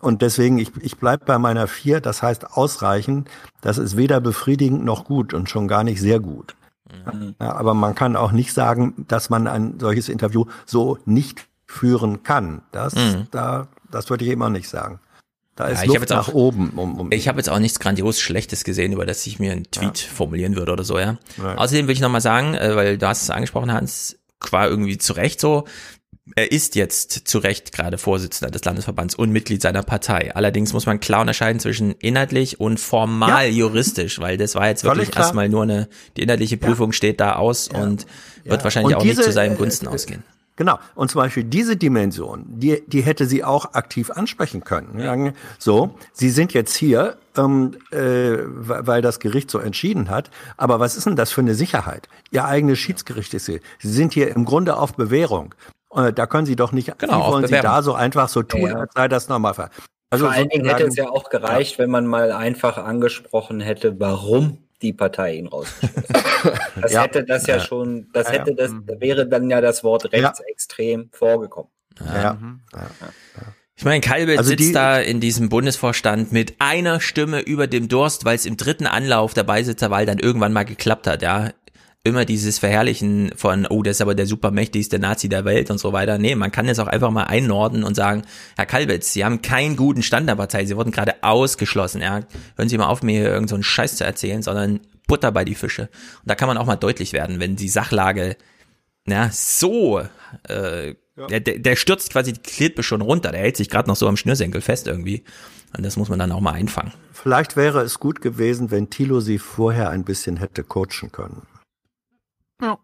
und 0.00 0.22
deswegen, 0.22 0.58
ich, 0.58 0.70
ich 0.80 0.96
bleibe 0.98 1.24
bei 1.24 1.38
meiner 1.38 1.66
vier, 1.66 2.00
das 2.00 2.22
heißt 2.22 2.52
ausreichend, 2.52 3.28
das 3.60 3.78
ist 3.78 3.96
weder 3.96 4.20
befriedigend 4.20 4.84
noch 4.84 5.04
gut 5.04 5.34
und 5.34 5.50
schon 5.50 5.68
gar 5.68 5.84
nicht 5.84 6.00
sehr 6.00 6.20
gut. 6.20 6.54
Mhm. 7.12 7.34
Ja, 7.40 7.52
aber 7.52 7.74
man 7.74 7.94
kann 7.94 8.16
auch 8.16 8.32
nicht 8.32 8.52
sagen, 8.52 9.04
dass 9.08 9.30
man 9.30 9.46
ein 9.46 9.78
solches 9.78 10.08
Interview 10.08 10.46
so 10.64 10.98
nicht 11.04 11.46
führen 11.66 12.22
kann. 12.22 12.62
Das, 12.72 12.94
mhm. 12.94 13.26
da, 13.30 13.68
das 13.90 14.08
würde 14.10 14.24
ich 14.24 14.30
immer 14.30 14.50
nicht 14.50 14.68
sagen. 14.68 15.00
Da 15.54 15.66
ist 15.66 15.84
ja, 15.84 15.92
Luft 15.92 16.10
nach 16.10 16.28
auch, 16.28 16.34
oben. 16.34 16.70
Um, 16.70 17.00
um 17.00 17.12
ich 17.12 17.26
habe 17.26 17.38
jetzt 17.38 17.50
auch 17.50 17.58
nichts 17.58 17.80
grandios 17.80 18.20
Schlechtes 18.20 18.62
gesehen, 18.62 18.92
über 18.92 19.06
das 19.06 19.26
ich 19.26 19.40
mir 19.40 19.50
einen 19.50 19.64
Tweet 19.64 20.02
ja. 20.02 20.14
formulieren 20.14 20.54
würde 20.54 20.72
oder 20.72 20.84
so, 20.84 21.00
ja. 21.00 21.16
Nein. 21.36 21.58
Außerdem 21.58 21.88
will 21.88 21.94
ich 21.94 22.00
nochmal 22.00 22.20
sagen, 22.20 22.54
äh, 22.54 22.76
weil 22.76 22.96
du 22.96 23.08
hast 23.08 23.22
es 23.22 23.30
angesprochen, 23.30 23.72
Hans, 23.72 24.16
qua 24.38 24.68
irgendwie 24.68 24.98
zu 24.98 25.14
Recht 25.14 25.40
so, 25.40 25.64
er 26.36 26.52
ist 26.52 26.74
jetzt 26.74 27.28
zu 27.28 27.38
Recht 27.38 27.72
gerade 27.72 27.98
Vorsitzender 27.98 28.50
des 28.50 28.64
Landesverbands 28.64 29.14
und 29.14 29.30
Mitglied 29.30 29.62
seiner 29.62 29.82
Partei. 29.82 30.34
Allerdings 30.34 30.72
muss 30.72 30.86
man 30.86 31.00
klar 31.00 31.20
unterscheiden 31.20 31.60
zwischen 31.60 31.92
inhaltlich 31.92 32.60
und 32.60 32.78
formal 32.80 33.46
ja. 33.46 33.52
juristisch, 33.52 34.20
weil 34.20 34.36
das 34.36 34.54
war 34.54 34.68
jetzt 34.68 34.84
wirklich 34.84 35.14
erstmal 35.16 35.48
nur 35.48 35.62
eine, 35.62 35.88
die 36.16 36.22
inhaltliche 36.22 36.56
Prüfung 36.56 36.90
ja. 36.90 36.94
steht 36.94 37.20
da 37.20 37.36
aus 37.36 37.68
ja. 37.72 37.82
und 37.82 38.06
wird 38.44 38.64
wahrscheinlich 38.64 38.94
und 38.94 39.00
auch 39.00 39.02
diese, 39.02 39.20
nicht 39.20 39.26
zu 39.26 39.32
seinen 39.32 39.56
Gunsten 39.56 39.86
äh, 39.86 39.90
ausgehen. 39.90 40.22
Genau. 40.58 40.80
Und 40.96 41.08
zum 41.08 41.20
Beispiel 41.20 41.44
diese 41.44 41.76
Dimension, 41.76 42.44
die, 42.48 42.82
die 42.88 43.02
hätte 43.02 43.26
sie 43.26 43.44
auch 43.44 43.74
aktiv 43.74 44.10
ansprechen 44.10 44.64
können. 44.64 44.98
Ja. 44.98 45.32
So, 45.56 45.94
Sie 46.12 46.30
sind 46.30 46.52
jetzt 46.52 46.74
hier, 46.74 47.16
ähm, 47.36 47.76
äh, 47.92 48.38
weil 48.44 49.00
das 49.00 49.20
Gericht 49.20 49.52
so 49.52 49.60
entschieden 49.60 50.10
hat. 50.10 50.32
Aber 50.56 50.80
was 50.80 50.96
ist 50.96 51.06
denn 51.06 51.14
das 51.14 51.30
für 51.30 51.42
eine 51.42 51.54
Sicherheit? 51.54 52.08
Ihr 52.32 52.44
eigenes 52.44 52.80
Schiedsgericht 52.80 53.34
ist 53.34 53.46
hier. 53.46 53.60
Sie 53.78 53.92
sind 53.92 54.14
hier 54.14 54.34
im 54.34 54.44
Grunde 54.44 54.76
auf 54.76 54.94
Bewährung. 54.94 55.54
Äh, 55.94 56.12
da 56.12 56.26
können 56.26 56.46
Sie 56.46 56.56
doch 56.56 56.72
nicht, 56.72 56.98
genau, 56.98 57.26
wie 57.26 57.32
wollen 57.32 57.46
Sie 57.46 57.60
da 57.60 57.82
so 57.82 57.94
einfach 57.94 58.28
so 58.28 58.42
tun, 58.42 58.70
ja. 58.70 58.80
als 58.80 58.92
sei 58.94 59.08
das 59.08 59.28
Normalfall. 59.28 59.70
Also 60.10 60.26
Vor 60.26 60.34
allen 60.34 60.48
Dingen 60.48 60.66
hätte 60.66 60.84
es 60.84 60.96
ja 60.96 61.08
auch 61.08 61.28
gereicht, 61.28 61.72
ja. 61.72 61.78
wenn 61.80 61.90
man 61.90 62.06
mal 62.06 62.32
einfach 62.32 62.78
angesprochen 62.78 63.60
hätte, 63.60 64.00
warum 64.00 64.58
die 64.80 64.92
Partei 64.92 65.34
ihn 65.34 65.48
rausgeschmissen 65.48 66.14
hat. 66.14 66.24
Das 66.80 66.92
ja. 66.92 67.02
hätte 67.02 67.24
das 67.24 67.48
ja, 67.48 67.56
ja 67.56 67.60
schon, 67.60 68.06
das 68.12 68.30
hätte 68.30 68.54
das, 68.54 68.70
da 68.86 69.00
wäre 69.00 69.26
dann 69.26 69.50
ja 69.50 69.60
das 69.60 69.82
Wort 69.82 70.12
rechtsextrem 70.12 71.10
vorgekommen. 71.12 71.68
Ja. 72.00 72.38
Ich 73.74 73.84
meine, 73.84 74.00
Kalbelt 74.00 74.38
also 74.38 74.50
sitzt 74.50 74.74
da 74.76 74.98
in 74.98 75.18
diesem 75.18 75.48
Bundesvorstand 75.48 76.30
mit 76.30 76.54
einer 76.60 77.00
Stimme 77.00 77.40
über 77.40 77.66
dem 77.66 77.88
Durst, 77.88 78.24
weil 78.24 78.36
es 78.36 78.46
im 78.46 78.56
dritten 78.56 78.86
Anlauf 78.86 79.34
der 79.34 79.42
Beisitzerwahl 79.42 80.06
dann 80.06 80.18
irgendwann 80.18 80.52
mal 80.52 80.64
geklappt 80.64 81.08
hat, 81.08 81.22
ja 81.22 81.50
immer 82.08 82.24
dieses 82.24 82.58
Verherrlichen 82.58 83.32
von, 83.36 83.66
oh, 83.66 83.82
das 83.82 83.96
ist 83.96 84.00
aber 84.00 84.14
der 84.14 84.26
supermächtigste 84.26 84.98
Nazi 84.98 85.28
der 85.28 85.44
Welt 85.44 85.70
und 85.70 85.78
so 85.78 85.92
weiter. 85.92 86.18
Nee, 86.18 86.34
man 86.34 86.50
kann 86.50 86.68
es 86.68 86.78
auch 86.78 86.86
einfach 86.86 87.10
mal 87.10 87.24
einnorden 87.24 87.84
und 87.84 87.94
sagen, 87.94 88.22
Herr 88.56 88.66
Kalbitz, 88.66 89.12
Sie 89.12 89.24
haben 89.24 89.42
keinen 89.42 89.76
guten 89.76 90.02
Stand 90.02 90.28
der 90.28 90.36
Partei, 90.36 90.64
Sie 90.64 90.76
wurden 90.76 90.90
gerade 90.90 91.22
ausgeschlossen, 91.22 92.02
ja. 92.02 92.20
Hören 92.56 92.68
Sie 92.68 92.78
mal 92.78 92.86
auf, 92.86 93.02
mir 93.02 93.20
hier 93.20 93.30
irgendeinen 93.30 93.62
so 93.62 93.68
Scheiß 93.68 93.96
zu 93.96 94.04
erzählen, 94.04 94.42
sondern 94.42 94.80
Butter 95.06 95.32
bei 95.32 95.44
die 95.44 95.54
Fische. 95.54 95.82
Und 95.82 96.26
da 96.26 96.34
kann 96.34 96.48
man 96.48 96.58
auch 96.58 96.66
mal 96.66 96.76
deutlich 96.76 97.12
werden, 97.12 97.40
wenn 97.40 97.56
die 97.56 97.68
Sachlage, 97.68 98.36
ja, 99.06 99.30
so, 99.32 100.02
äh, 100.48 100.94
ja. 101.16 101.26
der, 101.26 101.40
der 101.40 101.76
stürzt 101.76 102.12
quasi 102.12 102.32
die 102.32 102.42
Klippe 102.42 102.82
schon 102.82 103.00
runter, 103.00 103.32
der 103.32 103.40
hält 103.40 103.56
sich 103.56 103.70
gerade 103.70 103.88
noch 103.88 103.96
so 103.96 104.06
am 104.06 104.16
Schnürsenkel 104.16 104.60
fest 104.60 104.86
irgendwie. 104.86 105.24
Und 105.76 105.84
das 105.84 105.96
muss 105.96 106.08
man 106.08 106.18
dann 106.18 106.32
auch 106.32 106.40
mal 106.40 106.52
einfangen. 106.52 106.92
Vielleicht 107.12 107.56
wäre 107.56 107.82
es 107.82 107.98
gut 107.98 108.20
gewesen, 108.20 108.70
wenn 108.70 108.90
Thilo 108.90 109.20
sie 109.20 109.38
vorher 109.38 109.90
ein 109.90 110.04
bisschen 110.04 110.36
hätte 110.36 110.62
coachen 110.62 111.12
können. 111.12 111.42
Ja. 112.60 112.78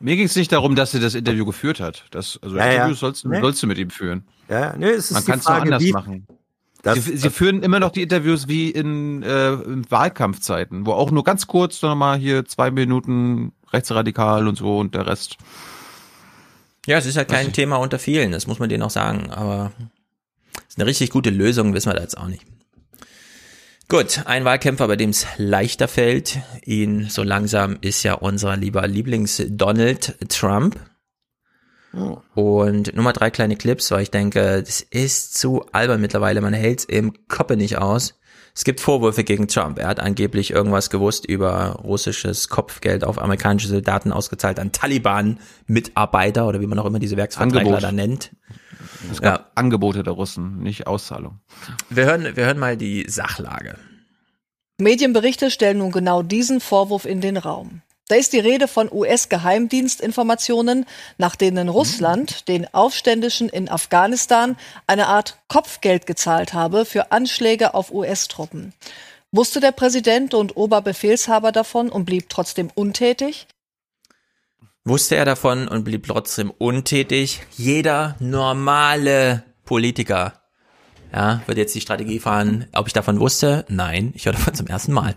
Mir 0.00 0.16
ging 0.16 0.26
es 0.26 0.34
nicht 0.34 0.50
darum, 0.50 0.74
dass 0.74 0.90
sie 0.90 1.00
das 1.00 1.14
Interview 1.14 1.44
geführt 1.44 1.80
hat. 1.80 2.04
Das, 2.10 2.38
also 2.42 2.56
ja, 2.56 2.64
Interviews 2.64 2.98
ja. 2.98 3.06
sollst, 3.06 3.24
nee. 3.24 3.40
sollst, 3.40 3.62
du 3.62 3.66
mit 3.66 3.78
ihm 3.78 3.90
führen. 3.90 4.24
Ja, 4.48 4.74
nee, 4.76 4.88
es 4.88 5.10
ist 5.10 5.12
Man 5.12 5.24
kann 5.24 5.38
es 5.38 5.46
nur 5.46 5.54
anders 5.54 5.82
wie, 5.82 5.92
machen. 5.92 6.26
Das, 6.82 7.04
sie, 7.04 7.16
sie 7.16 7.30
führen 7.30 7.62
immer 7.62 7.78
noch 7.78 7.92
die 7.92 8.02
Interviews 8.02 8.48
wie 8.48 8.70
in, 8.70 9.22
äh, 9.22 9.52
in 9.52 9.88
Wahlkampfzeiten, 9.88 10.84
wo 10.84 10.92
auch 10.92 11.12
nur 11.12 11.22
ganz 11.22 11.46
kurz 11.46 11.78
dann 11.78 11.96
mal 11.96 12.18
hier 12.18 12.44
zwei 12.44 12.72
Minuten 12.72 13.52
rechtsradikal 13.72 14.48
und 14.48 14.56
so 14.56 14.78
und 14.78 14.94
der 14.94 15.06
Rest. 15.06 15.36
Ja, 16.86 16.98
es 16.98 17.06
ist 17.06 17.16
halt 17.16 17.28
kein 17.28 17.52
Thema 17.52 17.76
unter 17.76 18.00
vielen, 18.00 18.32
das 18.32 18.48
muss 18.48 18.58
man 18.58 18.68
denen 18.68 18.82
auch 18.82 18.90
sagen, 18.90 19.30
aber 19.30 19.70
ist 20.68 20.78
eine 20.78 20.86
richtig 20.86 21.10
gute 21.10 21.30
Lösung, 21.30 21.72
wissen 21.72 21.90
wir 21.90 21.94
da 21.94 22.02
jetzt 22.02 22.18
auch 22.18 22.26
nicht. 22.26 22.44
Gut, 23.92 24.22
ein 24.24 24.46
Wahlkämpfer, 24.46 24.88
bei 24.88 24.96
dem 24.96 25.10
es 25.10 25.26
leichter 25.36 25.86
fällt, 25.86 26.38
ihn 26.64 27.10
so 27.10 27.22
langsam 27.22 27.76
ist 27.82 28.02
ja 28.04 28.14
unser 28.14 28.56
lieber 28.56 28.86
Lieblings 28.88 29.42
Donald 29.50 30.16
Trump. 30.30 30.80
Oh. 31.92 32.16
Und 32.34 32.94
nur 32.94 33.04
mal 33.04 33.12
drei 33.12 33.30
kleine 33.30 33.54
Clips, 33.54 33.90
weil 33.90 34.04
ich 34.04 34.10
denke, 34.10 34.62
das 34.62 34.80
ist 34.80 35.34
zu 35.36 35.66
albern 35.72 36.00
mittlerweile, 36.00 36.40
man 36.40 36.54
hält 36.54 36.78
es 36.78 36.84
im 36.86 37.12
Koppe 37.28 37.58
nicht 37.58 37.76
aus. 37.76 38.18
Es 38.54 38.64
gibt 38.64 38.80
Vorwürfe 38.80 39.24
gegen 39.24 39.48
Trump. 39.48 39.78
Er 39.78 39.88
hat 39.88 39.98
angeblich 39.98 40.50
irgendwas 40.50 40.90
gewusst 40.90 41.24
über 41.24 41.80
russisches 41.82 42.48
Kopfgeld 42.48 43.02
auf 43.02 43.18
amerikanische 43.18 43.68
Soldaten 43.68 44.12
ausgezahlt 44.12 44.58
an 44.60 44.72
Taliban-Mitarbeiter 44.72 46.46
oder 46.46 46.60
wie 46.60 46.66
man 46.66 46.78
auch 46.78 46.84
immer 46.84 46.98
diese 46.98 47.16
Werksverträgler 47.16 47.80
da 47.80 47.92
nennt. 47.92 48.32
Es 49.10 49.22
gab 49.22 49.40
ja. 49.40 49.46
Angebote 49.54 50.02
der 50.02 50.12
Russen, 50.12 50.58
nicht 50.58 50.86
Auszahlung. 50.86 51.40
Wir 51.88 52.04
hören, 52.04 52.36
wir 52.36 52.44
hören 52.44 52.58
mal 52.58 52.76
die 52.76 53.06
Sachlage. 53.08 53.76
Medienberichte 54.78 55.50
stellen 55.50 55.78
nun 55.78 55.92
genau 55.92 56.22
diesen 56.22 56.60
Vorwurf 56.60 57.06
in 57.06 57.20
den 57.20 57.36
Raum. 57.36 57.82
Da 58.08 58.16
ist 58.16 58.32
die 58.32 58.40
Rede 58.40 58.68
von 58.68 58.90
US-Geheimdienstinformationen, 58.92 60.86
nach 61.18 61.36
denen 61.36 61.68
Russland 61.68 62.48
den 62.48 62.72
Aufständischen 62.74 63.48
in 63.48 63.68
Afghanistan 63.68 64.56
eine 64.86 65.06
Art 65.06 65.38
Kopfgeld 65.48 66.06
gezahlt 66.06 66.52
habe 66.52 66.84
für 66.84 67.12
Anschläge 67.12 67.74
auf 67.74 67.92
US-Truppen. 67.92 68.72
Wusste 69.30 69.60
der 69.60 69.72
Präsident 69.72 70.34
und 70.34 70.56
Oberbefehlshaber 70.56 71.52
davon 71.52 71.88
und 71.88 72.04
blieb 72.04 72.28
trotzdem 72.28 72.70
untätig? 72.74 73.46
wusste 74.84 75.16
er 75.16 75.24
davon 75.24 75.68
und 75.68 75.84
blieb 75.84 76.06
trotzdem 76.06 76.50
untätig. 76.50 77.42
Jeder 77.56 78.16
normale 78.18 79.44
Politiker, 79.64 80.34
ja, 81.12 81.42
wird 81.46 81.58
jetzt 81.58 81.74
die 81.74 81.80
Strategie 81.80 82.18
fahren, 82.18 82.66
ob 82.72 82.86
ich 82.86 82.92
davon 82.92 83.20
wusste? 83.20 83.64
Nein, 83.68 84.12
ich 84.14 84.26
höre 84.26 84.32
davon 84.32 84.54
zum 84.54 84.66
ersten 84.66 84.92
Mal. 84.92 85.14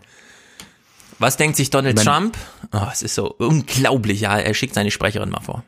Was 1.19 1.37
denkt 1.37 1.55
sich 1.57 1.69
Donald 1.69 1.97
Wenn, 1.97 2.05
Trump? 2.05 2.37
Oh, 2.73 2.87
es 2.91 3.01
ist 3.01 3.15
so 3.15 3.33
unglaublich, 3.37 4.21
ja, 4.21 4.37
er 4.37 4.53
schickt 4.53 4.73
seine 4.73 4.91
Sprecherin 4.91 5.29
mal 5.29 5.41
vor. 5.41 5.63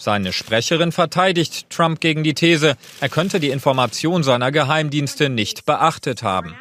Seine 0.00 0.32
Sprecherin 0.32 0.92
verteidigt 0.92 1.68
Trump 1.68 2.00
gegen 2.00 2.24
die 2.24 2.32
These, 2.32 2.76
er 3.00 3.08
könnte 3.10 3.38
die 3.38 3.50
Information 3.50 4.22
seiner 4.22 4.50
Geheimdienste 4.50 5.28
nicht 5.28 5.66
beachtet 5.66 6.22
haben. 6.22 6.56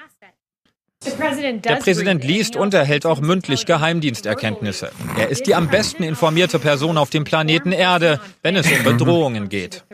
Der 1.05 1.75
Präsident 1.77 2.25
liest 2.25 2.57
und 2.57 2.73
erhält 2.73 3.05
auch 3.05 3.21
mündlich 3.21 3.65
Geheimdiensterkenntnisse. 3.65 4.91
Er 5.17 5.29
ist 5.29 5.47
die 5.47 5.55
am 5.55 5.69
besten 5.69 6.03
informierte 6.03 6.59
Person 6.59 6.97
auf 6.97 7.09
dem 7.09 7.23
Planeten 7.23 7.71
Erde, 7.71 8.19
wenn 8.41 8.57
es 8.57 8.69
um 8.69 8.83
Bedrohungen 8.83 9.47
geht. 9.47 9.85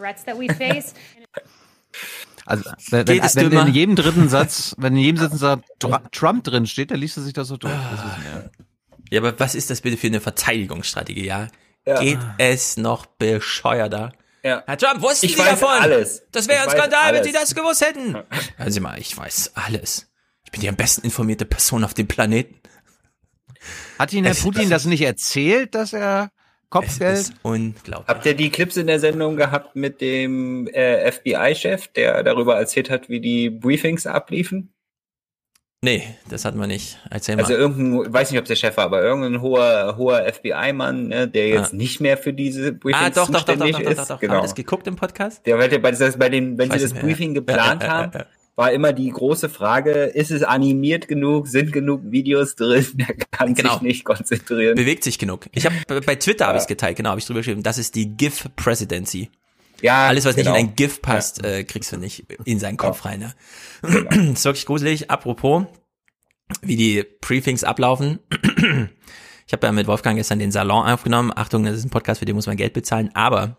Also 2.45 2.63
wenn, 2.91 3.07
wenn, 3.07 3.51
wenn 3.51 3.67
in 3.67 3.73
jedem 3.73 3.95
dritten 3.95 4.29
Satz, 4.29 4.75
wenn 4.77 4.95
in 4.95 5.03
jedem 5.03 5.19
dritten 5.19 5.37
Satz 5.37 5.63
Trump 6.11 6.43
drin 6.43 6.67
steht, 6.67 6.91
dann 6.91 6.99
liest 6.99 7.17
er 7.17 7.23
sich 7.23 7.33
das 7.33 7.47
so 7.47 7.57
durch. 7.57 7.73
Das 7.73 7.99
ja. 7.99 8.49
ja, 9.09 9.19
aber 9.19 9.39
was 9.39 9.55
ist 9.55 9.69
das 9.71 9.81
bitte 9.81 9.97
für 9.97 10.07
eine 10.07 10.21
Verteidigungsstrategie, 10.21 11.25
ja? 11.25 11.47
ja. 11.85 11.99
Geht 11.99 12.19
es 12.37 12.77
noch 12.77 13.07
bescheuerter? 13.07 14.11
Ja. 14.43 14.63
Herr 14.67 14.77
Trump, 14.77 15.01
wussten 15.01 15.25
ich 15.25 15.35
Sie 15.35 15.43
davon? 15.43 15.69
Alles. 15.69 16.27
Das 16.31 16.47
wäre 16.47 16.63
ein 16.63 16.69
Skandal, 16.69 17.15
wenn 17.15 17.23
Sie 17.23 17.31
das 17.31 17.55
gewusst 17.55 17.81
hätten. 17.81 18.15
Hören 18.57 18.71
Sie 18.71 18.79
mal, 18.79 18.99
ich 18.99 19.17
weiß 19.17 19.53
alles. 19.55 20.11
Ich 20.43 20.51
bin 20.51 20.61
die 20.61 20.69
am 20.69 20.75
besten 20.75 21.01
informierte 21.01 21.45
Person 21.45 21.83
auf 21.83 21.95
dem 21.95 22.07
Planeten. 22.07 22.59
Hat 23.97 24.13
Ihnen 24.13 24.25
Herr 24.25 24.33
es, 24.33 24.43
Putin 24.43 24.69
das, 24.69 24.83
das 24.83 24.85
nicht 24.85 25.01
erzählt, 25.01 25.73
dass 25.73 25.93
er 25.93 26.29
Kopfgeld? 26.69 27.13
Es 27.13 27.29
ist 27.29 27.33
unglaublich. 27.43 28.07
Habt 28.07 28.25
ihr 28.25 28.33
die 28.33 28.49
Clips 28.49 28.77
in 28.77 28.87
der 28.87 28.99
Sendung 28.99 29.35
gehabt 29.35 29.75
mit 29.75 30.01
dem 30.01 30.67
äh, 30.67 31.11
FBI-Chef, 31.11 31.87
der 31.87 32.23
darüber 32.23 32.55
erzählt 32.55 32.89
hat, 32.89 33.09
wie 33.09 33.19
die 33.19 33.49
Briefings 33.49 34.07
abliefen? 34.07 34.75
Nee, 35.85 36.03
das 36.29 36.45
hatten 36.45 36.59
wir 36.59 36.65
nicht. 36.65 36.97
Erzähl 37.11 37.35
mal. 37.35 37.43
Also 37.43 37.53
irgendein, 37.53 38.11
weiß 38.11 38.31
nicht, 38.31 38.39
ob 38.39 38.45
der 38.45 38.55
Chef 38.55 38.75
war, 38.77 38.85
aber 38.85 39.03
irgendein 39.03 39.39
hoher, 39.41 39.97
hoher 39.97 40.25
FBI-Mann, 40.33 41.09
ne, 41.09 41.27
der 41.27 41.47
jetzt 41.49 41.73
ah. 41.73 41.75
nicht 41.75 42.01
mehr 42.01 42.17
für 42.17 42.33
diese 42.33 42.73
Briefings 42.73 43.05
ah, 43.05 43.09
doch, 43.11 43.29
doch, 43.29 43.43
doch, 43.43 43.55
doch, 43.55 43.69
doch, 43.69 43.79
ist. 43.79 43.89
Doch, 43.89 43.95
doch, 43.95 44.07
doch. 44.07 44.19
Genau. 44.19 44.33
Haben 44.33 44.39
wir 44.39 44.43
das 44.43 44.55
geguckt 44.55 44.87
im 44.87 44.95
Podcast? 44.95 45.45
Der, 45.45 45.57
bei, 45.57 45.67
bei 45.77 46.29
den, 46.29 46.57
wenn 46.57 46.71
sie 46.71 46.79
das 46.79 46.93
Briefing 46.93 47.35
geplant 47.35 47.87
haben, 47.87 48.23
war 48.55 48.71
immer 48.71 48.93
die 48.93 49.09
große 49.09 49.49
Frage, 49.49 49.91
ist 49.91 50.31
es 50.31 50.43
animiert 50.43 51.07
genug, 51.07 51.47
sind 51.47 51.73
genug 51.73 52.01
Videos 52.05 52.55
drin, 52.55 52.85
der 52.93 53.15
kann 53.31 53.53
genau. 53.53 53.73
sich 53.73 53.81
nicht 53.81 54.03
konzentrieren. 54.05 54.75
Bewegt 54.75 55.03
sich 55.03 55.19
genug. 55.19 55.47
Ich 55.53 55.65
habe 55.65 56.01
bei 56.01 56.15
Twitter 56.15 56.45
ja. 56.45 56.49
habe 56.49 56.59
ich 56.59 56.67
geteilt, 56.67 56.97
genau, 56.97 57.09
habe 57.09 57.19
ich 57.19 57.25
drüber 57.25 57.39
geschrieben, 57.39 57.63
das 57.63 57.77
ist 57.77 57.95
die 57.95 58.15
GIF 58.15 58.47
Presidency. 58.55 59.29
Ja, 59.81 60.07
Alles, 60.07 60.25
was 60.25 60.35
genau. 60.35 60.53
nicht 60.53 60.59
in 60.61 60.69
ein 60.69 60.75
GIF 60.75 61.01
passt, 61.01 61.43
ja. 61.43 61.49
äh, 61.49 61.63
kriegst 61.63 61.91
du 61.91 61.97
nicht 61.97 62.25
in 62.45 62.59
seinen 62.59 62.77
Kopf 62.77 63.03
ja. 63.03 63.11
rein. 63.11 63.19
Ne? 63.19 63.33
Genau. 63.81 64.31
ist 64.33 64.45
wirklich 64.45 64.65
gruselig. 64.65 65.11
Apropos, 65.11 65.65
wie 66.61 66.77
die 66.77 67.03
Briefings 67.21 67.63
ablaufen. 67.63 68.19
ich 69.45 69.53
habe 69.53 69.67
ja 69.67 69.71
mit 69.73 69.87
Wolfgang 69.87 70.17
gestern 70.17 70.39
den 70.39 70.51
Salon 70.51 70.85
aufgenommen. 70.85 71.31
Achtung, 71.35 71.65
das 71.65 71.75
ist 71.75 71.85
ein 71.85 71.89
Podcast, 71.89 72.19
für 72.19 72.25
den 72.25 72.35
muss 72.35 72.47
man 72.47 72.55
Geld 72.55 72.73
bezahlen, 72.73 73.09
aber 73.13 73.57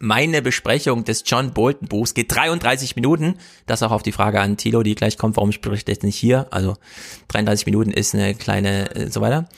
meine 0.00 0.42
Besprechung 0.42 1.04
des 1.04 1.22
John 1.26 1.52
Bolton 1.52 1.88
Buchs 1.88 2.14
geht 2.14 2.34
33 2.34 2.96
Minuten. 2.96 3.36
Das 3.66 3.82
auch 3.82 3.90
auf 3.92 4.02
die 4.02 4.12
Frage 4.12 4.40
an 4.40 4.56
Thilo, 4.56 4.82
die 4.82 4.94
gleich 4.94 5.18
kommt, 5.18 5.36
warum 5.36 5.50
ich 5.50 5.60
berichte 5.60 5.92
jetzt 5.92 6.02
nicht 6.02 6.16
hier. 6.16 6.46
Also 6.50 6.76
33 7.28 7.66
Minuten 7.66 7.90
ist 7.90 8.14
eine 8.14 8.34
kleine, 8.34 8.94
äh, 8.94 9.10
so 9.10 9.20
weiter. 9.20 9.48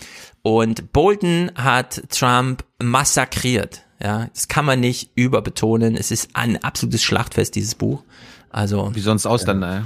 Und 0.43 0.93
Bolton 0.93 1.51
hat 1.55 2.03
Trump 2.11 2.65
massakriert. 2.83 3.83
Ja, 4.03 4.29
das 4.35 4.49
kann 4.49 4.65
man 4.65 4.81
nicht 4.81 5.11
überbetonen. 5.15 5.97
Es 5.97 6.11
ist 6.11 6.31
ein 6.35 6.63
absolutes 6.63 7.03
Schlachtfest, 7.03 7.55
dieses 7.55 7.75
Buch. 7.75 8.03
Also. 8.51 8.91
Wie 8.95 9.01
sonst 9.01 9.25
aus 9.27 9.45
dann, 9.45 9.63
äh, 9.63 9.83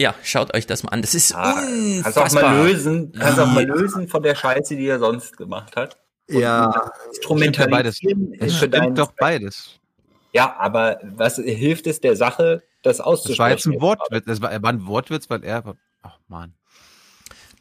ja, 0.00 0.14
schaut 0.22 0.54
euch 0.54 0.66
das 0.66 0.82
mal 0.82 0.90
an. 0.90 1.02
Das 1.02 1.14
ist 1.14 1.34
Ah, 1.34 1.52
unfassbar. 1.52 2.24
Kannst 2.24 2.36
auch 2.36 2.42
mal 2.42 2.66
lösen, 2.66 3.12
kannst 3.12 3.40
auch 3.40 3.46
mal 3.46 3.64
lösen 3.64 4.08
von 4.08 4.22
der 4.22 4.34
Scheiße, 4.34 4.76
die 4.76 4.86
er 4.86 4.98
sonst 4.98 5.36
gemacht 5.36 5.76
hat. 5.76 5.96
Ja. 6.28 6.72
das 6.72 7.16
Instrumentalisieren 7.16 8.32
Es 8.40 8.54
für 8.56 8.66
stimmt 8.66 8.98
doch 8.98 9.12
beides. 9.12 9.78
Ja, 10.32 10.56
aber 10.58 10.98
was 11.02 11.36
hilft 11.36 11.86
es 11.86 12.00
der 12.00 12.16
Sache, 12.16 12.62
das 12.82 12.96
Das 12.98 13.06
auszusprechen? 13.06 13.38
war 13.38 13.50
jetzt 13.50 13.66
ein 13.66 13.80
Wortwitz. 13.80 14.24
Das 14.26 14.40
war, 14.42 14.50
er 14.50 14.62
war 14.62 14.70
ein 14.72 14.86
Wortwitz, 14.86 15.30
weil 15.30 15.44
er. 15.44 15.62
Ach 16.02 16.18
man. 16.28 16.54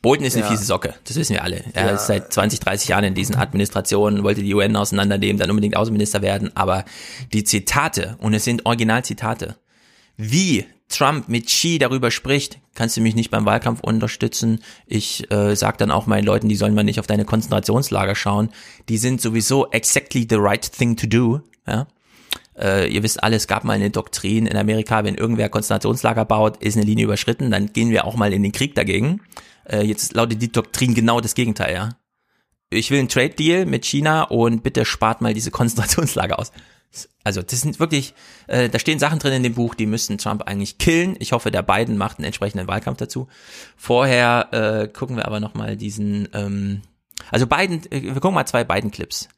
Bolton 0.02 0.26
ist 0.26 0.36
eine 0.36 0.44
Ja. 0.44 0.50
fiese 0.52 0.66
Socke, 0.66 0.96
das 1.06 1.16
wissen 1.16 1.34
wir 1.34 1.44
alle. 1.44 1.64
Er 1.74 1.86
Ja. 1.86 1.92
ist 1.92 2.08
seit 2.08 2.34
20, 2.34 2.60
30 2.60 2.90
Jahren 2.90 3.06
in 3.06 3.14
diesen 3.16 3.36
Administrationen, 3.36 4.24
wollte 4.24 4.42
die 4.42 4.54
UN 4.54 4.76
auseinandernehmen, 4.76 5.40
dann 5.40 5.50
unbedingt 5.50 5.78
Außenminister 5.78 6.22
werden, 6.22 6.52
aber 6.58 6.84
die 7.32 7.46
Zitate, 7.46 8.18
und 8.20 8.34
es 8.34 8.44
sind 8.44 8.66
Originalzitate, 8.66 9.56
wie 10.18 10.66
Trump 10.90 11.28
mit 11.28 11.48
Xi 11.48 11.80
darüber 11.80 12.12
spricht, 12.12 12.60
kannst 12.76 12.98
du 12.98 13.02
mich 13.02 13.16
nicht 13.16 13.32
beim 13.32 13.46
Wahlkampf 13.46 13.82
unterstützen. 13.82 14.60
Ich 14.86 15.30
äh, 15.32 15.56
sag 15.56 15.78
dann 15.78 15.92
auch 15.92 16.06
meinen 16.06 16.26
Leuten, 16.26 16.50
die 16.50 16.56
sollen 16.56 16.76
mal 16.76 16.84
nicht 16.84 17.00
auf 17.00 17.08
deine 17.08 17.26
Konzentrationslager 17.26 18.16
schauen. 18.16 18.50
Die 18.90 18.98
sind 18.98 19.22
sowieso 19.22 19.72
exactly 19.72 20.28
the 20.30 20.36
right 20.36 20.72
thing 20.72 20.96
to 20.96 21.08
do. 21.08 21.42
Ja? 21.66 21.88
Äh, 22.58 22.92
ihr 22.94 23.02
wisst 23.04 23.24
alle, 23.24 23.36
es 23.36 23.48
gab 23.48 23.64
mal 23.64 23.74
eine 23.74 23.90
Doktrin 23.90 24.46
in 24.46 24.58
Amerika, 24.58 25.04
wenn 25.04 25.16
irgendwer 25.16 25.50
Konzentrationslager 25.50 26.26
baut, 26.26 26.58
ist 26.58 26.78
eine 26.78 26.86
Linie 26.86 27.06
überschritten, 27.06 27.50
dann 27.50 27.74
gehen 27.74 27.90
wir 27.90 28.06
auch 28.06 28.16
mal 28.16 28.34
in 28.34 28.44
den 28.44 28.52
Krieg 28.52 28.76
dagegen. 28.76 29.22
Äh, 29.66 29.84
jetzt 29.84 30.14
lautet 30.14 30.42
die 30.42 30.52
Doktrin 30.52 30.94
genau 30.94 31.20
das 31.22 31.36
Gegenteil, 31.36 31.74
ja. 31.74 31.90
Ich 32.70 32.90
will 32.90 33.00
einen 33.00 33.10
Trade 33.10 33.30
Deal 33.30 33.66
mit 33.66 33.86
China 33.86 34.24
und 34.24 34.64
bitte 34.64 34.86
spart 34.86 35.22
mal 35.22 35.34
diese 35.34 35.52
Konzentrationslager 35.52 36.40
aus. 36.40 36.52
Also 37.24 37.42
das 37.42 37.62
sind 37.62 37.80
wirklich, 37.80 38.14
äh, 38.48 38.70
da 38.70 38.80
stehen 38.80 39.00
Sachen 39.00 39.20
drin 39.20 39.34
in 39.34 39.44
dem 39.44 39.54
Buch, 39.54 39.76
die 39.76 39.86
müssten 39.86 40.18
Trump 40.18 40.44
eigentlich 40.44 40.78
killen. 40.78 41.16
Ich 41.20 41.32
hoffe, 41.32 41.52
der 41.52 41.64
Biden 41.64 41.98
macht 41.98 42.18
einen 42.18 42.26
entsprechenden 42.26 42.68
Wahlkampf 42.68 42.98
dazu. 42.98 43.28
Vorher 43.78 44.50
äh, 44.52 44.88
gucken 44.88 45.16
wir 45.16 45.26
aber 45.26 45.40
noch 45.40 45.54
mal 45.54 45.78
diesen, 45.78 46.28
ähm, 46.34 46.82
also 47.32 47.48
Biden, 47.48 47.82
äh, 47.92 48.02
wir 48.04 48.14
gucken 48.16 48.34
mal 48.34 48.46
zwei 48.46 48.64
Biden-Clips. 48.64 49.30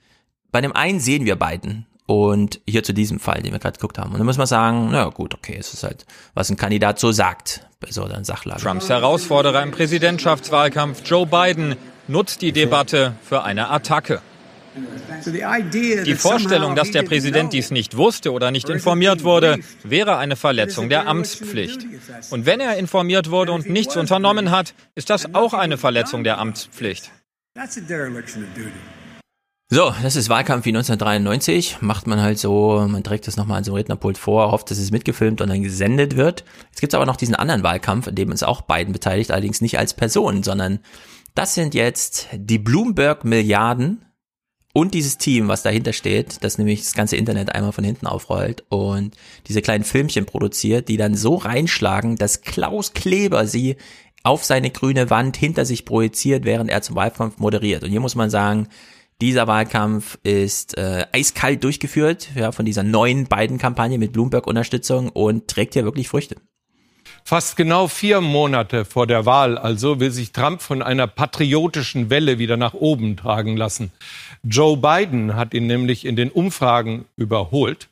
Bei 0.51 0.61
dem 0.61 0.75
einen 0.75 0.99
sehen 0.99 1.25
wir 1.25 1.35
Biden 1.35 1.85
und 2.07 2.61
hier 2.67 2.83
zu 2.83 2.93
diesem 2.93 3.19
Fall, 3.19 3.41
den 3.41 3.51
wir 3.51 3.59
gerade 3.59 3.77
geguckt 3.77 3.97
haben. 3.97 4.11
Und 4.11 4.19
dann 4.19 4.25
muss 4.25 4.37
man 4.37 4.47
sagen, 4.47 4.89
na 4.91 5.05
gut, 5.09 5.33
okay, 5.33 5.57
es 5.59 5.73
ist 5.73 5.83
halt, 5.83 6.05
was 6.33 6.49
ein 6.49 6.57
Kandidat 6.57 6.99
so 6.99 7.11
sagt 7.11 7.67
bei 7.79 7.91
so 7.91 8.03
einer 8.03 8.23
Sachlage. 8.23 8.61
Trumps 8.61 8.89
Herausforderer 8.89 9.61
im 9.63 9.71
Präsidentschaftswahlkampf 9.71 11.01
Joe 11.05 11.25
Biden 11.25 11.75
nutzt 12.07 12.41
die 12.41 12.51
Debatte 12.51 13.15
für 13.23 13.43
eine 13.43 13.69
Attacke. 13.69 14.21
Die 16.05 16.15
Vorstellung, 16.15 16.75
dass 16.75 16.91
der 16.91 17.03
Präsident 17.03 17.53
dies 17.53 17.71
nicht 17.71 17.97
wusste 17.97 18.31
oder 18.31 18.51
nicht 18.51 18.69
informiert 18.69 19.23
wurde, 19.23 19.59
wäre 19.83 20.17
eine 20.17 20.35
Verletzung 20.35 20.89
der 20.89 21.07
Amtspflicht. 21.07 21.85
Und 22.29 22.45
wenn 22.45 22.59
er 22.59 22.77
informiert 22.77 23.31
wurde 23.31 23.53
und 23.53 23.69
nichts 23.69 23.95
unternommen 23.95 24.51
hat, 24.51 24.73
ist 24.95 25.09
das 25.09 25.33
auch 25.33 25.53
eine 25.53 25.77
Verletzung 25.77 26.23
der 26.23 26.39
Amtspflicht. 26.39 27.11
So, 29.71 29.91
das 30.03 30.15
ist 30.15 30.29
Wahlkampf 30.29 30.65
wie 30.65 30.69
1993. 30.69 31.77
Macht 31.81 32.05
man 32.05 32.21
halt 32.21 32.37
so, 32.37 32.85
man 32.87 33.03
trägt 33.03 33.27
das 33.27 33.35
nochmal 33.35 33.57
an 33.57 33.63
so 33.63 33.71
einem 33.71 33.77
Rednerpult 33.77 34.17
vor, 34.17 34.51
hofft, 34.51 34.69
dass 34.69 34.77
es 34.77 34.91
mitgefilmt 34.91 35.41
und 35.41 35.49
dann 35.49 35.63
gesendet 35.63 36.15
wird. 36.15 36.43
Jetzt 36.69 36.81
gibt's 36.81 36.93
aber 36.93 37.07
noch 37.07 37.15
diesen 37.15 37.33
anderen 37.33 37.63
Wahlkampf, 37.63 38.05
in 38.05 38.15
dem 38.15 38.29
uns 38.29 38.43
auch 38.43 38.61
Biden 38.61 38.93
beteiligt, 38.93 39.31
allerdings 39.31 39.61
nicht 39.61 39.79
als 39.79 39.95
Person, 39.95 40.43
sondern 40.43 40.79
das 41.33 41.55
sind 41.55 41.73
jetzt 41.73 42.27
die 42.33 42.59
Bloomberg-Milliarden 42.59 44.05
und 44.77 44.93
dieses 44.93 45.17
Team, 45.17 45.47
was 45.47 45.63
dahinter 45.63 45.93
steht, 45.93 46.43
das 46.43 46.57
nämlich 46.57 46.81
das 46.81 46.95
ganze 46.95 47.15
Internet 47.15 47.55
einmal 47.55 47.71
von 47.71 47.85
hinten 47.85 48.07
aufrollt 48.07 48.65
und 48.67 49.15
diese 49.47 49.61
kleinen 49.61 49.85
Filmchen 49.85 50.25
produziert, 50.25 50.89
die 50.89 50.97
dann 50.97 51.15
so 51.15 51.35
reinschlagen, 51.35 52.17
dass 52.17 52.41
Klaus 52.41 52.91
Kleber 52.91 53.47
sie 53.47 53.77
auf 54.23 54.43
seine 54.43 54.71
grüne 54.71 55.09
Wand 55.09 55.37
hinter 55.37 55.63
sich 55.63 55.85
projiziert, 55.85 56.43
während 56.43 56.69
er 56.69 56.81
zum 56.81 56.97
Wahlkampf 56.97 57.37
moderiert. 57.37 57.85
Und 57.85 57.91
hier 57.91 58.01
muss 58.01 58.15
man 58.15 58.29
sagen, 58.29 58.67
dieser 59.21 59.47
Wahlkampf 59.47 60.17
ist 60.23 60.77
äh, 60.77 61.05
eiskalt 61.13 61.63
durchgeführt, 61.63 62.31
ja, 62.35 62.51
von 62.51 62.65
dieser 62.65 62.83
neuen 62.83 63.27
Biden-Kampagne 63.27 63.97
mit 63.97 64.11
Bloomberg-Unterstützung 64.11 65.07
und 65.07 65.47
trägt 65.47 65.75
hier 65.75 65.85
wirklich 65.85 66.09
Früchte. 66.09 66.35
Fast 67.27 67.57
genau 67.57 67.87
vier 67.87 68.21
Monate 68.21 68.85
vor 68.85 69.07
der 69.07 69.25
Wahl 69.25 69.57
also 69.57 69.99
will 69.99 70.11
sich 70.11 70.31
Trump 70.31 70.61
von 70.61 70.83
einer 70.83 71.07
patriotischen 71.07 72.11
Welle 72.11 72.37
wieder 72.37 72.55
nach 72.55 72.75
oben 72.75 73.17
tragen 73.17 73.57
lassen. 73.57 73.91
Joe 74.43 74.77
Biden 74.77 75.35
hat 75.35 75.55
ihn 75.55 75.65
nämlich 75.65 76.05
in 76.05 76.15
den 76.15 76.29
Umfragen 76.29 77.05
überholt. 77.15 77.89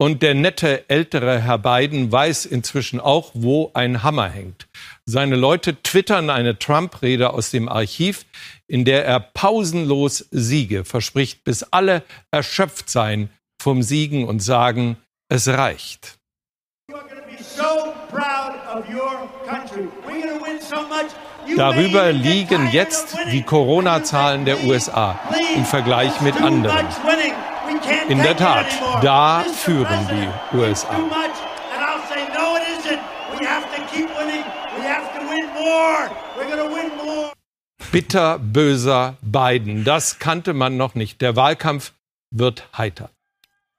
Und 0.00 0.22
der 0.22 0.34
nette 0.34 0.88
ältere 0.88 1.40
Herr 1.40 1.58
Biden 1.58 2.12
weiß 2.12 2.46
inzwischen 2.46 3.00
auch, 3.00 3.32
wo 3.34 3.72
ein 3.74 4.04
Hammer 4.04 4.28
hängt. 4.28 4.68
Seine 5.06 5.34
Leute 5.34 5.82
twittern 5.82 6.30
eine 6.30 6.56
Trump-Rede 6.56 7.30
aus 7.30 7.50
dem 7.50 7.68
Archiv, 7.68 8.26
in 8.68 8.84
der 8.84 9.04
er 9.04 9.18
pausenlos 9.18 10.28
Siege 10.30 10.84
verspricht, 10.84 11.42
bis 11.42 11.64
alle 11.64 12.04
erschöpft 12.30 12.88
seien 12.88 13.30
vom 13.60 13.82
Siegen 13.82 14.24
und 14.24 14.38
sagen, 14.38 14.98
es 15.28 15.48
reicht. 15.48 16.18
Darüber 21.56 22.12
liegen 22.12 22.70
jetzt 22.70 23.16
die 23.32 23.42
Corona-Zahlen 23.42 24.44
der 24.44 24.64
USA 24.64 25.18
im 25.54 25.64
Vergleich 25.64 26.20
mit 26.20 26.40
anderen. 26.40 26.86
In 28.08 28.18
der 28.18 28.36
Tat, 28.36 28.66
da 29.02 29.44
führen 29.44 30.08
die 30.10 30.56
USA. 30.56 30.96
Bitterböser 37.90 39.16
Biden, 39.22 39.84
das 39.84 40.18
kannte 40.18 40.52
man 40.52 40.76
noch 40.76 40.94
nicht. 40.94 41.20
Der 41.22 41.36
Wahlkampf 41.36 41.92
wird 42.30 42.68
heiter. 42.76 43.10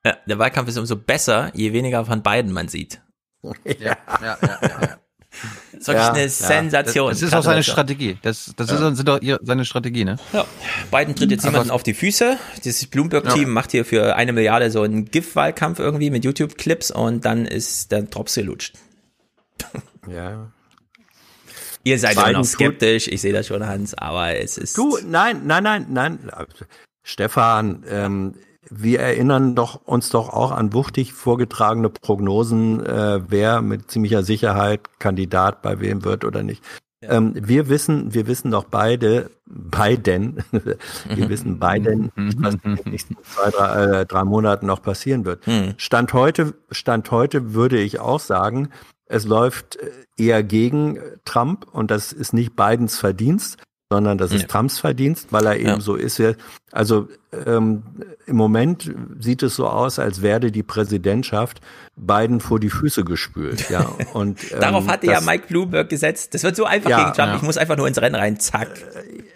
Ja, 0.03 0.17
der 0.25 0.39
Wahlkampf 0.39 0.69
ist 0.69 0.77
umso 0.77 0.95
besser, 0.95 1.51
je 1.53 1.73
weniger 1.73 2.05
von 2.05 2.23
beiden 2.23 2.51
man 2.51 2.67
sieht. 2.67 3.01
Ja, 3.43 3.53
ja, 3.79 3.97
ja, 4.21 4.37
ja. 4.41 4.97
Das 5.71 5.81
ist 5.81 5.87
wirklich 5.87 6.03
Ja, 6.03 6.11
eine. 6.13 6.29
Sensation. 6.29 7.09
Das, 7.11 7.19
das 7.19 7.29
ist 7.29 7.35
auch 7.35 7.43
seine. 7.43 7.63
Strategie. 7.63 8.17
Das, 8.21 8.51
das 8.57 8.69
Ja. 8.71 8.89
ist 8.89 8.97
sind 8.97 9.07
doch 9.07 9.21
ihr, 9.21 9.39
seine 9.43 9.63
Strategie, 9.63 10.03
ne? 10.05 10.17
Ja. 10.33 10.45
Biden 10.91 11.15
tritt 11.15 11.31
jetzt 11.31 11.45
jemanden 11.45 11.71
auf 11.71 11.83
die 11.83 11.93
Füße. 11.93 12.37
Dieses 12.65 12.87
Bloomberg-Team 12.87 13.43
Ja. 13.43 13.47
macht 13.47 13.71
hier 13.71 13.85
für 13.85 14.15
eine 14.15 14.33
Milliarde 14.33 14.71
so 14.71 14.81
einen 14.81 15.05
GIF-Wahlkampf 15.05 15.79
irgendwie 15.79 16.09
mit 16.09 16.25
YouTube-Clips 16.25 16.91
und 16.91 17.23
dann 17.25 17.45
ist 17.45 17.91
der 17.91 18.03
Drops 18.03 18.35
gelutscht. 18.35 18.75
Ja. 20.09 20.51
Ihr 21.83 21.99
seid 21.99 22.15
ja 22.15 22.21
Biden 22.23 22.33
noch 22.33 22.41
tut- 22.41 22.49
skeptisch, 22.51 23.07
ich 23.07 23.21
sehe 23.21 23.31
das 23.33 23.47
schon, 23.47 23.65
Hans, 23.67 23.93
aber 23.93 24.35
es 24.35 24.57
ist. 24.57 24.77
Du, 24.77 24.97
nein, 25.05 25.41
nein, 25.45 25.63
nein, 25.63 25.87
nein. 25.91 26.19
Stefan, 27.03 27.83
ähm, 27.89 28.33
wir 28.69 28.99
erinnern 28.99 29.55
doch 29.55 29.81
uns 29.85 30.09
doch 30.09 30.29
auch 30.29 30.51
an 30.51 30.73
wuchtig 30.73 31.13
vorgetragene 31.13 31.89
Prognosen, 31.89 32.85
äh, 32.85 33.21
wer 33.27 33.61
mit 33.61 33.89
ziemlicher 33.89 34.23
Sicherheit 34.23 34.99
Kandidat 34.99 35.61
bei 35.61 35.79
wem 35.79 36.03
wird 36.03 36.25
oder 36.25 36.43
nicht. 36.43 36.63
Ähm, 37.01 37.33
wir 37.35 37.69
wissen, 37.69 38.13
wir 38.13 38.27
wissen 38.27 38.51
doch 38.51 38.65
beide, 38.65 39.31
Biden, 39.45 40.43
wir 40.51 41.29
wissen 41.29 41.57
beiden, 41.57 42.11
was 42.37 42.55
in 42.55 42.75
den 42.75 42.91
nächsten 42.91 43.15
zwei, 43.23 43.49
drei, 43.51 44.01
äh, 44.01 44.05
drei 44.05 44.23
Monaten 44.25 44.65
noch 44.65 44.81
passieren 44.81 45.23
wird. 45.23 45.45
Stand 45.77 46.13
heute, 46.13 46.55
Stand 46.71 47.09
heute 47.11 47.53
würde 47.53 47.79
ich 47.79 47.99
auch 47.99 48.19
sagen, 48.19 48.69
es 49.09 49.25
läuft 49.25 49.77
äh, 49.77 49.89
eher 50.17 50.43
gegen 50.43 50.97
äh, 50.97 51.17
Trump 51.25 51.65
und 51.71 51.91
das 51.91 52.13
ist 52.13 52.33
nicht 52.33 52.55
Bidens 52.55 52.97
Verdienst, 52.97 53.57
sondern 53.91 54.19
das 54.19 54.31
ist 54.31 54.41
Ja. 54.43 54.47
Trumps 54.47 54.77
Verdienst, 54.77 55.27
weil 55.31 55.45
er 55.47 55.55
eben 55.57 55.67
Ja. 55.67 55.79
so 55.79 55.95
ist. 55.95 56.21
Also 56.71 57.07
ähm, 57.47 57.81
im 58.27 58.35
Moment 58.35 58.93
sieht 59.19 59.41
es 59.41 59.55
so 59.55 59.67
aus, 59.67 59.97
als 59.97 60.21
werde 60.21 60.51
die 60.51 60.61
Präsidentschaft 60.61 61.59
Biden 61.95 62.39
vor 62.39 62.59
die 62.59 62.69
Füße 62.69 63.03
gespült. 63.03 63.69
Ja, 63.71 63.81
und 64.13 64.51
ähm, 64.51 64.59
Darauf 64.59 64.87
hatte 64.87 65.07
ja 65.07 65.13
das- 65.15 65.25
Mike 65.25 65.47
Bloomberg 65.47 65.89
gesetzt. 65.89 66.35
Das 66.35 66.43
wird 66.43 66.55
so 66.55 66.65
einfach 66.65 66.89
Ja, 66.89 66.97
gegen 67.05 67.13
Trump. 67.15 67.29
ja. 67.29 67.35
Ich 67.37 67.41
muss 67.41 67.57
einfach 67.57 67.77
nur 67.77 67.87
ins 67.87 67.99
Rennen 67.99 68.15
rein. 68.15 68.39
Zack. 68.39 68.69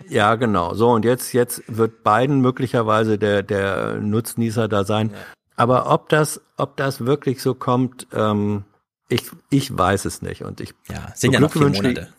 Ja, 0.08 0.36
genau. 0.36 0.76
So, 0.76 0.92
und 0.92 1.04
jetzt, 1.04 1.34
jetzt 1.34 1.64
wird 1.68 2.04
Biden 2.04 2.40
möglicherweise 2.42 3.18
der, 3.18 3.42
der 3.42 3.96
Nutznießer 3.96 4.68
da 4.68 4.84
sein. 4.84 5.12
Aber 5.56 5.92
ob 5.92 6.10
das, 6.10 6.42
ob 6.58 6.78
das 6.78 7.06
wirklich 7.06 7.42
so 7.42 7.56
kommt, 7.56 8.06
ähm, 8.14 8.66
ich, 9.10 9.24
ich 9.50 9.76
weiß 9.76 10.06
es 10.06 10.22
nicht. 10.22 10.44
Und 10.44 10.62
ich 10.62 10.74
Ja, 10.92 11.12
sind 11.16 11.32
ja 11.34 11.40
noch 11.40 11.52
vier 11.52 11.70
Monate. 11.70 12.10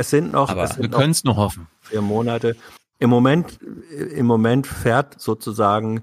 Es 0.00 0.08
sind 0.08 0.32
noch, 0.32 0.48
Aber 0.48 0.66
sind 0.66 0.80
Wir 0.80 0.88
können 0.88 1.10
es 1.10 1.24
nur 1.24 1.36
hoffen. 1.36 1.66
vier 1.82 2.00
Monate. 2.00 2.56
Im 2.98 3.10
Moment, 3.10 3.58
im 4.14 4.24
Moment 4.24 4.66
fährt 4.66 5.20
sozusagen 5.20 6.02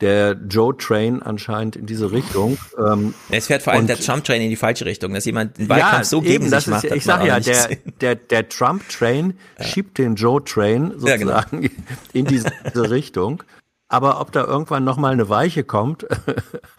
der 0.00 0.32
Joe-Train 0.32 1.22
anscheinend 1.22 1.76
in 1.76 1.86
diese 1.86 2.10
Richtung. 2.10 2.58
Ähm, 2.76 3.14
es 3.30 3.46
fährt 3.46 3.62
vor 3.62 3.72
allem 3.72 3.86
der 3.86 4.00
Trump-Train 4.00 4.42
in 4.42 4.50
die 4.50 4.56
falsche 4.56 4.84
Richtung, 4.84 5.14
dass 5.14 5.24
jemand 5.26 5.58
den 5.58 5.68
Wahlkampf 5.68 5.92
ja, 5.98 6.04
so 6.04 6.22
gegen 6.22 6.46
eben, 6.46 6.48
sich 6.48 6.66
macht. 6.66 6.84
Ist, 6.86 6.96
ich 6.96 7.04
sage 7.04 7.28
ja, 7.28 7.38
der, 7.38 7.76
der, 8.00 8.16
der 8.16 8.48
Trump-Train 8.48 9.38
ja. 9.58 9.64
schiebt 9.64 9.98
den 9.98 10.16
Joe-Train 10.16 10.90
sozusagen 10.98 11.28
ja, 11.28 11.42
genau. 11.42 11.68
in 12.12 12.24
diese 12.24 12.50
Richtung. 12.74 13.44
Aber 13.86 14.20
ob 14.20 14.32
da 14.32 14.44
irgendwann 14.44 14.82
nochmal 14.82 15.12
eine 15.12 15.28
Weiche 15.28 15.62
kommt 15.62 16.04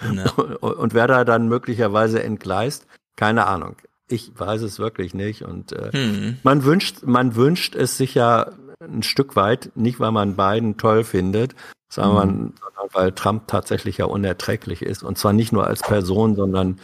und 0.60 0.94
wer 0.94 1.08
da 1.08 1.24
dann 1.24 1.48
möglicherweise 1.48 2.22
entgleist, 2.22 2.88
keine 3.16 3.48
Ahnung. 3.48 3.78
Ich 4.10 4.32
weiß 4.36 4.62
es 4.62 4.80
wirklich 4.80 5.14
nicht. 5.14 5.44
Und 5.44 5.74
äh, 5.74 5.92
hm. 5.92 6.38
man 6.44 6.64
wünscht, 6.64 7.04
man 7.04 7.36
wünscht 7.36 7.76
es 7.76 7.98
sich 7.98 8.16
ja 8.16 8.52
ein 8.80 9.04
Stück 9.04 9.36
weit, 9.36 9.72
nicht 9.76 10.00
weil 10.00 10.12
man 10.12 10.36
Biden 10.36 10.78
toll 10.78 11.04
findet, 11.04 11.56
sondern 11.90 12.30
mhm. 12.38 12.54
weil 12.94 13.12
Trump 13.12 13.48
tatsächlich 13.48 13.98
ja 13.98 14.06
unerträglich 14.06 14.82
ist. 14.82 15.04
Und 15.04 15.18
zwar 15.18 15.34
nicht 15.34 15.52
nur 15.52 15.68
als 15.68 15.82
Person, 15.82 16.36
sondern 16.36 16.80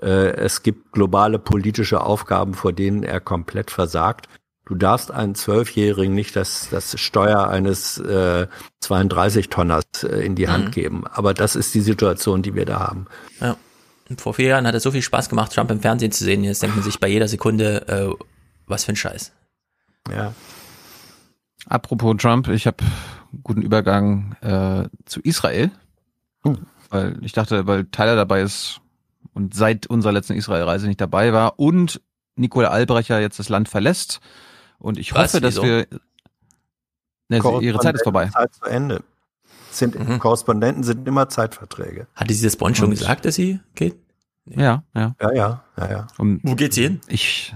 äh, 0.00 0.32
es 0.36 0.62
gibt 0.62 0.92
globale 0.92 1.38
politische 1.38 2.00
Aufgaben, 2.00 2.54
vor 2.54 2.72
denen 2.72 3.02
er 3.02 3.20
komplett 3.20 3.70
versagt. 3.70 4.28
Du 4.66 4.74
darfst 4.74 5.10
einen 5.10 5.34
Zwölfjährigen 5.34 6.14
nicht 6.14 6.36
das, 6.36 6.68
das 6.70 7.00
Steuer 7.00 7.48
eines 7.48 7.96
äh, 7.98 8.46
32-Tonners 8.82 10.04
äh, 10.04 10.26
in 10.26 10.34
die 10.34 10.48
Hand 10.48 10.66
mhm. 10.66 10.70
geben. 10.72 11.06
Aber 11.06 11.32
das 11.32 11.56
ist 11.56 11.74
die 11.74 11.80
Situation, 11.80 12.42
die 12.42 12.54
wir 12.54 12.66
da 12.66 12.80
haben. 12.80 13.06
Ja. 13.40 13.56
Vor 14.16 14.34
vier 14.34 14.48
Jahren 14.48 14.66
hat 14.66 14.74
es 14.74 14.82
so 14.82 14.90
viel 14.90 15.02
Spaß 15.02 15.28
gemacht, 15.28 15.52
Trump 15.52 15.70
im 15.70 15.80
Fernsehen 15.80 16.12
zu 16.12 16.24
sehen. 16.24 16.42
Jetzt 16.44 16.62
denkt 16.62 16.76
man 16.76 16.84
sich 16.84 16.98
bei 16.98 17.08
jeder 17.08 17.28
Sekunde, 17.28 17.86
äh, 17.88 18.24
was 18.66 18.84
für 18.84 18.92
ein 18.92 18.96
Scheiß. 18.96 19.32
Ja. 20.10 20.32
Apropos 21.66 22.16
Trump, 22.16 22.48
ich 22.48 22.66
habe 22.66 22.82
guten 23.42 23.62
Übergang 23.62 24.36
äh, 24.40 24.88
zu 25.04 25.20
Israel, 25.20 25.70
hm. 26.42 26.66
weil 26.88 27.18
ich 27.22 27.32
dachte, 27.32 27.66
weil 27.66 27.84
Tyler 27.86 28.16
dabei 28.16 28.40
ist 28.40 28.80
und 29.34 29.54
seit 29.54 29.86
unserer 29.86 30.12
letzten 30.12 30.34
Israel-Reise 30.34 30.86
nicht 30.86 31.00
dabei 31.00 31.32
war 31.32 31.58
und 31.58 32.00
Nicole 32.36 32.70
Albrecher 32.70 33.20
jetzt 33.20 33.38
das 33.38 33.48
Land 33.48 33.68
verlässt 33.68 34.20
und 34.78 34.98
ich 34.98 35.14
Was, 35.14 35.34
hoffe, 35.34 35.40
dass 35.40 35.60
wir 35.60 35.86
ne, 37.28 37.42
ihre 37.60 37.80
Zeit 37.80 37.96
ist 37.96 38.04
vorbei. 38.04 38.30
Zeit 38.32 38.54
zu 38.54 38.64
Ende. 38.64 39.02
Sind 39.78 39.98
mhm. 39.98 40.18
Korrespondenten 40.18 40.82
sind 40.82 41.06
immer 41.06 41.28
Zeitverträge. 41.28 42.06
Hatte 42.14 42.34
sie 42.34 42.44
das 42.44 42.56
Bonn 42.56 42.74
schon 42.74 42.90
gesagt, 42.90 43.24
dass 43.24 43.36
sie 43.36 43.60
geht? 43.74 43.96
Nee. 44.44 44.62
Ja, 44.62 44.82
ja. 44.94 45.14
Ja, 45.20 45.32
ja, 45.32 45.64
ja, 45.76 45.90
ja. 45.90 46.06
Und 46.16 46.40
Wo 46.42 46.54
geht 46.54 46.72
sie 46.74 46.82
hin? 46.82 47.00
Ich 47.06 47.54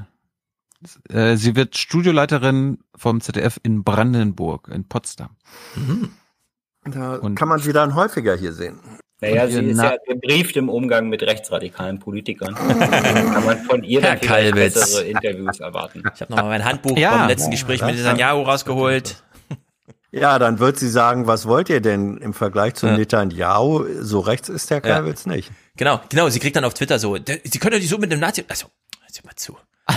äh, 1.08 1.36
sie 1.36 1.56
wird 1.56 1.76
Studioleiterin 1.76 2.78
vom 2.94 3.20
ZDF 3.20 3.60
in 3.62 3.84
Brandenburg, 3.84 4.68
in 4.72 4.84
Potsdam. 4.84 5.30
Mhm. 5.76 6.10
Da 6.84 7.14
Und 7.14 7.36
kann 7.36 7.48
man 7.48 7.60
sie 7.60 7.72
dann 7.72 7.94
häufiger 7.94 8.36
hier 8.36 8.52
sehen. 8.52 8.78
Naja, 9.20 9.46
sie 9.46 9.60
ist 9.60 9.80
ja 9.80 9.94
gebrieft 10.04 10.56
im 10.56 10.68
Umgang 10.68 11.08
mit 11.08 11.22
rechtsradikalen 11.22 12.00
Politikern. 12.00 12.54
kann 12.54 13.44
man 13.44 13.58
von 13.58 13.84
ihr 13.84 14.00
dann 14.00 14.18
bessere 14.18 15.04
Interviews 15.04 15.60
erwarten. 15.60 16.02
Ich 16.12 16.20
habe 16.20 16.32
nochmal 16.32 16.58
mein 16.58 16.64
Handbuch 16.64 16.98
ja, 16.98 17.18
vom 17.18 17.28
letzten 17.28 17.52
Gespräch 17.52 17.82
mit 17.82 17.94
Netanyahu 17.94 18.42
rausgeholt. 18.42 19.22
Ja, 20.12 20.38
dann 20.38 20.58
wird 20.58 20.78
sie 20.78 20.90
sagen, 20.90 21.26
was 21.26 21.46
wollt 21.46 21.70
ihr 21.70 21.80
denn 21.80 22.18
im 22.18 22.34
Vergleich 22.34 22.74
zu 22.74 22.86
ja. 22.86 22.96
Netanyahu? 22.96 23.86
So 24.00 24.20
rechts 24.20 24.50
ist 24.50 24.70
der 24.70 24.82
Kerl 24.82 25.06
ja. 25.06 25.32
nicht. 25.32 25.50
Genau, 25.76 26.00
genau. 26.10 26.28
Sie 26.28 26.38
kriegt 26.38 26.54
dann 26.54 26.64
auf 26.64 26.74
Twitter 26.74 26.98
so, 26.98 27.16
sie 27.16 27.58
können 27.58 27.72
doch 27.72 27.78
nicht 27.78 27.88
so 27.88 27.96
mit 27.96 28.12
einem 28.12 28.20
Nazi, 28.20 28.44
also, 28.46 28.66
hör 28.66 29.24
mal 29.24 29.34
zu. 29.36 29.56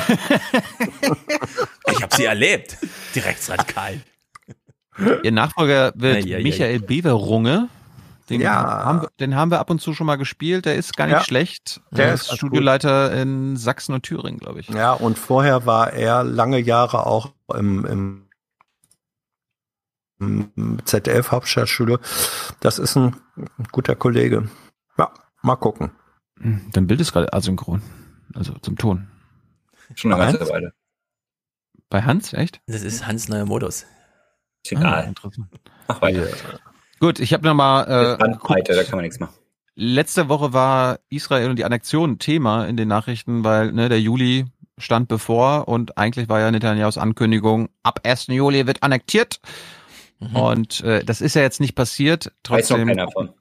ich 1.92 2.02
habe 2.02 2.16
sie 2.16 2.26
erlebt, 2.26 2.78
die 3.14 3.20
Rechtsradikalen. 3.20 4.04
Ihr 5.24 5.32
Nachfolger 5.32 5.92
wird 5.96 6.26
ja, 6.26 6.38
ja, 6.38 6.44
Michael 6.44 6.80
ja. 6.80 6.86
Beverunge. 6.86 7.68
Den, 8.30 8.42
ja. 8.42 8.54
haben 8.54 9.02
wir, 9.02 9.10
den 9.20 9.36
haben 9.36 9.52
wir 9.52 9.60
ab 9.60 9.70
und 9.70 9.82
zu 9.82 9.94
schon 9.94 10.08
mal 10.08 10.16
gespielt. 10.16 10.66
Der 10.66 10.76
ist 10.76 10.96
gar 10.96 11.08
nicht 11.08 11.26
schlecht. 11.26 11.82
Der, 11.92 12.14
ist 12.14 12.34
Studioleiter 12.34 13.10
gut. 13.10 13.20
in 13.20 13.58
Sachsen 13.58 13.94
und 13.94 14.04
Thüringen, 14.04 14.40
glaube 14.40 14.62
ich. 14.62 14.70
Ja, 14.70 14.94
und 14.94 15.20
vorher 15.20 15.66
war 15.66 15.94
er 15.94 16.24
lange 16.24 16.58
Jahre 16.58 17.06
auch 17.06 17.34
im, 17.54 17.86
im 17.86 18.25
ZDF 20.20 21.32
Hauptstadtschule. 21.32 22.00
Das 22.60 22.80
ist 22.80 22.96
ein 22.96 23.16
guter 23.72 23.96
Kollege. 23.96 24.50
Ja, 24.98 25.12
mal 25.42 25.56
gucken. 25.56 25.92
Dein 26.38 26.88
Bild 26.88 27.02
ist 27.02 27.14
gerade 27.14 27.32
asynchron. 27.34 27.82
Also 28.34 28.54
zum 28.62 28.78
Ton. 28.78 29.08
Schon 29.96 30.14
eine 30.14 30.32
ganze 30.32 30.50
Weile. 30.50 30.74
Bei 31.90 32.02
Hans, 32.02 32.34
echt? 32.34 32.60
Das 32.68 32.82
ist 32.82 33.08
Hans 33.08 33.28
neuer 33.30 33.46
Modus. 33.46 33.86
Ist 34.64 34.72
egal. 34.72 35.14
Ah, 35.22 35.32
Ach, 35.88 36.02
weiter. 36.02 36.28
Gut, 37.00 37.20
ich 37.20 37.34
habe 37.34 37.46
nochmal. 37.46 37.86
Äh, 37.86 38.18
Bandbreite, 38.18 38.74
da 38.74 38.84
kann 38.84 38.96
man 38.96 39.04
nichts 39.04 39.20
machen. 39.20 39.36
Letzte 39.76 40.30
Woche 40.30 40.54
war 40.54 41.00
Israel 41.10 41.50
und 41.50 41.58
die 41.58 41.66
Annexion 41.66 42.18
Thema 42.18 42.66
in 42.66 42.78
den 42.78 42.88
Nachrichten, 42.88 43.44
weil 43.44 43.74
ne, 43.74 43.90
der 43.90 44.00
Juli 44.00 44.46
stand 44.78 45.10
bevor 45.10 45.68
und 45.68 45.98
eigentlich 45.98 46.30
war 46.30 46.40
ja 46.40 46.50
Netanyahus 46.50 46.98
Ankündigung, 46.98 47.70
ab 47.84 48.00
1. 48.04 48.28
Juli 48.28 48.68
wird 48.68 48.84
annektiert. 48.84 49.40
Mhm. 50.30 50.36
Und 50.36 50.82
äh, 50.82 51.04
das 51.04 51.22
ist 51.22 51.36
ja 51.36 51.42
jetzt 51.42 51.60
nicht 51.60 51.76
passiert. 51.76 52.32
Trotzdem, 52.44 52.88
Weiß 52.88 52.96
noch 52.96 52.96
keiner 52.96 53.12
von. 53.12 53.34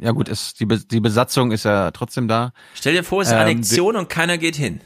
Ja 0.00 0.12
gut, 0.12 0.28
ist, 0.28 0.60
die, 0.60 0.66
die 0.66 1.00
Besatzung 1.00 1.50
ist 1.50 1.64
ja 1.64 1.90
trotzdem 1.90 2.28
da. 2.28 2.52
Stell 2.74 2.94
dir 2.94 3.04
vor, 3.04 3.22
es 3.22 3.28
ist 3.28 3.34
ähm, 3.34 3.40
Annexion 3.40 3.96
und 3.96 4.08
keiner 4.08 4.38
geht 4.38 4.56
hin. 4.56 4.80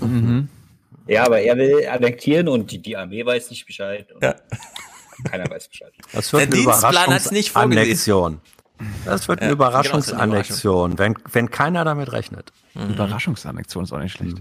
Mhm. 0.00 0.48
Ja, 1.08 1.24
aber 1.26 1.40
er 1.40 1.56
will 1.56 1.88
annektieren 1.88 2.48
und 2.48 2.70
die, 2.70 2.80
die 2.80 2.96
Armee 2.96 3.24
weiß 3.24 3.50
nicht 3.50 3.66
Bescheid. 3.66 4.06
ja. 4.20 4.36
Keiner 5.28 5.48
weiß 5.50 5.68
Bescheid. 5.68 5.92
Das 6.12 6.32
wird 6.32 6.42
Der 6.42 6.46
eine 6.48 6.56
Dienstplan 6.56 7.14
hat's 7.14 7.30
nicht 7.30 7.50
vorgesehen. 7.50 8.40
Das 9.04 9.28
wird 9.28 9.40
eine 9.40 9.50
ja, 9.50 9.52
Überraschungsannexion, 9.52 10.98
wenn, 10.98 11.16
wenn 11.30 11.50
keiner 11.50 11.84
damit 11.84 12.12
rechnet. 12.12 12.52
Mhm. 12.74 12.90
Überraschungsannexion 12.90 13.84
ist 13.84 13.92
auch 13.92 13.98
nicht 13.98 14.12
schlecht. 14.12 14.38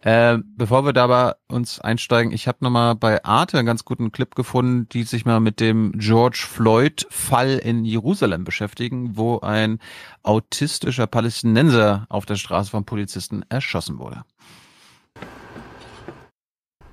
Äh, 0.00 0.38
bevor 0.56 0.84
wir 0.84 0.92
dabei 0.92 1.34
uns 1.48 1.80
einsteigen, 1.80 2.32
ich 2.32 2.46
habe 2.46 2.58
nochmal 2.60 2.94
bei 2.94 3.24
Arte 3.24 3.58
einen 3.58 3.66
ganz 3.66 3.84
guten 3.84 4.12
Clip 4.12 4.32
gefunden, 4.34 4.88
die 4.88 5.02
sich 5.02 5.24
mal 5.24 5.40
mit 5.40 5.58
dem 5.58 5.92
George 5.96 6.44
Floyd-Fall 6.48 7.58
in 7.58 7.84
Jerusalem 7.84 8.44
beschäftigen, 8.44 9.16
wo 9.16 9.40
ein 9.40 9.80
autistischer 10.22 11.08
Palästinenser 11.08 12.06
auf 12.10 12.26
der 12.26 12.36
Straße 12.36 12.70
von 12.70 12.84
Polizisten 12.84 13.44
erschossen 13.48 13.98
wurde. 13.98 14.22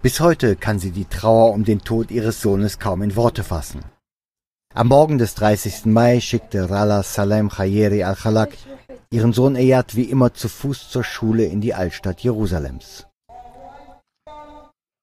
Bis 0.02 0.20
heute 0.20 0.56
kann 0.56 0.80
sie 0.80 0.92
die 0.92 1.06
Trauer 1.06 1.54
um 1.54 1.64
den 1.64 1.82
Tod 1.82 2.10
ihres 2.10 2.42
Sohnes 2.42 2.80
kaum 2.80 3.04
in 3.04 3.16
Worte 3.16 3.44
fassen. 3.44 3.82
Am 4.78 4.90
Morgen 4.90 5.18
des 5.18 5.36
30. 5.36 5.86
Mai 5.86 6.20
schickte 6.20 6.70
Rala 6.70 7.02
Salem 7.02 7.48
Khayeri 7.48 8.04
al-Khalak 8.04 8.50
ihren 9.10 9.32
Sohn 9.32 9.56
Eyad 9.56 9.96
wie 9.96 10.04
immer 10.04 10.34
zu 10.34 10.50
Fuß 10.50 10.90
zur 10.90 11.06
Schule 11.06 11.46
in 11.46 11.62
die 11.62 11.74
Altstadt 11.74 12.20
Jerusalems. 12.20 13.08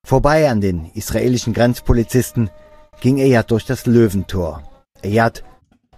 Vorbei 0.06 0.50
an 0.50 0.60
den 0.60 0.90
israelischen 0.92 1.54
Grenzpolizisten 1.54 2.50
ging 3.00 3.16
Eyad 3.16 3.50
durch 3.50 3.64
das 3.64 3.86
Löwentor. 3.86 4.62
Eyad, 5.00 5.42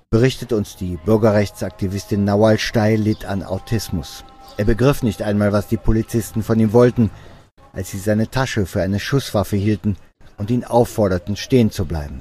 berichtet 0.09 0.53
uns 0.53 0.77
die 0.77 0.97
Bürgerrechtsaktivistin 1.05 2.23
Nawal 2.23 2.61
Steil, 2.61 3.01
litt 3.01 3.25
an 3.25 3.43
Autismus. 3.43 4.25
Er 4.57 4.67
begriff 4.67 5.03
nicht 5.03 5.21
einmal, 5.21 5.53
was 5.53 5.67
die 5.67 5.79
Polizisten 5.79 6.45
von 6.45 6.61
ihm 6.61 6.73
wollten, 6.73 7.11
als 7.73 7.91
sie 7.91 7.99
seine 7.99 8.31
Tasche 8.31 8.67
für 8.67 8.83
eine 8.83 9.01
Schusswaffe 9.01 9.57
hielten 9.57 9.97
und 10.39 10.53
ihn 10.53 10.63
aufforderten, 10.63 11.35
stehen 11.35 11.73
zu 11.73 11.87
bleiben. 11.87 12.21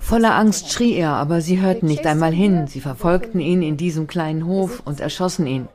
Voller 0.00 0.34
Angst 0.34 0.72
schrie 0.72 0.94
er, 0.94 1.10
aber 1.10 1.40
sie 1.40 1.60
hörten 1.60 1.86
nicht 1.86 2.06
einmal 2.06 2.32
hin. 2.32 2.66
Sie 2.66 2.80
verfolgten 2.80 3.40
ihn 3.40 3.62
in 3.62 3.76
diesem 3.76 4.06
kleinen 4.06 4.46
Hof 4.46 4.82
und 4.84 5.00
erschossen 5.00 5.46
ihn. 5.46 5.68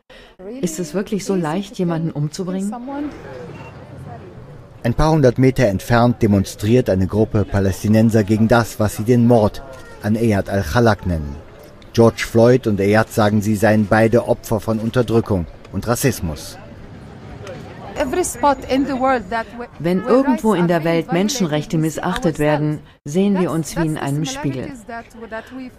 Ist 0.61 0.79
es 0.79 0.93
wirklich 0.93 1.25
so 1.25 1.35
leicht, 1.35 1.77
jemanden 1.77 2.11
umzubringen? 2.11 2.73
Ein 4.83 4.93
paar 4.95 5.11
hundert 5.11 5.37
Meter 5.37 5.67
entfernt 5.67 6.21
demonstriert 6.23 6.89
eine 6.89 7.05
Gruppe 7.05 7.45
Palästinenser 7.45 8.23
gegen 8.23 8.47
das, 8.47 8.79
was 8.79 8.97
sie 8.97 9.03
den 9.03 9.27
Mord 9.27 9.61
an 10.01 10.15
Eyad 10.15 10.49
al-Khalak 10.49 11.05
nennen. 11.05 11.35
George 11.93 12.25
Floyd 12.27 12.65
und 12.67 12.79
Eyad 12.79 13.11
sagen, 13.11 13.41
sie 13.41 13.55
seien 13.55 13.85
beide 13.87 14.27
Opfer 14.27 14.59
von 14.59 14.79
Unterdrückung 14.79 15.45
und 15.71 15.87
Rassismus. 15.87 16.57
Wenn 19.79 20.03
irgendwo 20.03 20.53
in 20.53 20.67
der 20.67 20.83
Welt 20.83 21.11
Menschenrechte 21.11 21.77
missachtet 21.77 22.39
werden, 22.39 22.79
sehen 23.05 23.39
wir 23.39 23.51
uns 23.51 23.75
wie 23.77 23.85
in 23.85 23.97
einem 23.97 24.25
Spiegel. 24.25 24.71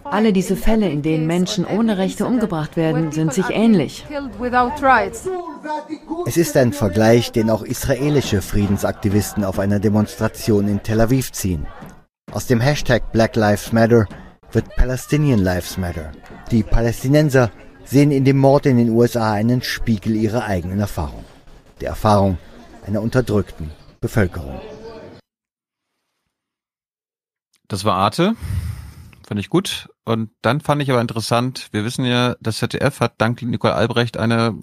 Alle 0.03 0.31
diese 0.31 0.55
Fälle, 0.55 0.89
in 0.89 1.01
denen 1.01 1.27
Menschen 1.27 1.65
ohne 1.65 1.97
Rechte 1.97 2.25
umgebracht 2.25 2.77
werden, 2.77 3.11
sind 3.11 3.33
sich 3.33 3.49
ähnlich. 3.49 4.05
Es 6.25 6.37
ist 6.37 6.55
ein 6.57 6.73
Vergleich, 6.73 7.31
den 7.31 7.49
auch 7.49 7.63
israelische 7.63 8.41
Friedensaktivisten 8.41 9.43
auf 9.43 9.59
einer 9.59 9.79
Demonstration 9.79 10.67
in 10.67 10.81
Tel 10.81 11.01
Aviv 11.01 11.31
ziehen. 11.31 11.65
Aus 12.31 12.47
dem 12.47 12.61
Hashtag 12.61 13.11
Black 13.11 13.35
Lives 13.35 13.73
Matter 13.73 14.07
wird 14.51 14.75
Palestinian 14.75 15.39
Lives 15.39 15.77
Matter. 15.77 16.11
Die 16.51 16.63
Palästinenser 16.63 17.51
sehen 17.85 18.11
in 18.11 18.23
dem 18.23 18.37
Mord 18.37 18.65
in 18.65 18.77
den 18.77 18.89
USA 18.89 19.33
einen 19.33 19.61
Spiegel 19.61 20.15
ihrer 20.15 20.45
eigenen 20.45 20.79
Erfahrung 20.79 21.25
der 21.83 21.89
Erfahrung 21.89 22.37
einer 22.85 23.01
unterdrückten 23.01 23.69
Bevölkerung. 23.99 24.59
Das 27.67 27.83
war 27.83 27.95
Arte. 27.95 28.35
fand 29.27 29.39
ich 29.39 29.49
gut. 29.49 29.89
Und 30.05 30.31
dann 30.41 30.61
fand 30.61 30.81
ich 30.81 30.89
aber 30.91 31.01
interessant, 31.01 31.67
wir 31.71 31.83
wissen 31.83 32.05
ja, 32.05 32.35
das 32.39 32.57
ZDF 32.57 33.01
hat 33.01 33.15
dank 33.17 33.41
Nicole 33.41 33.73
Albrecht 33.73 34.17
eine 34.17 34.61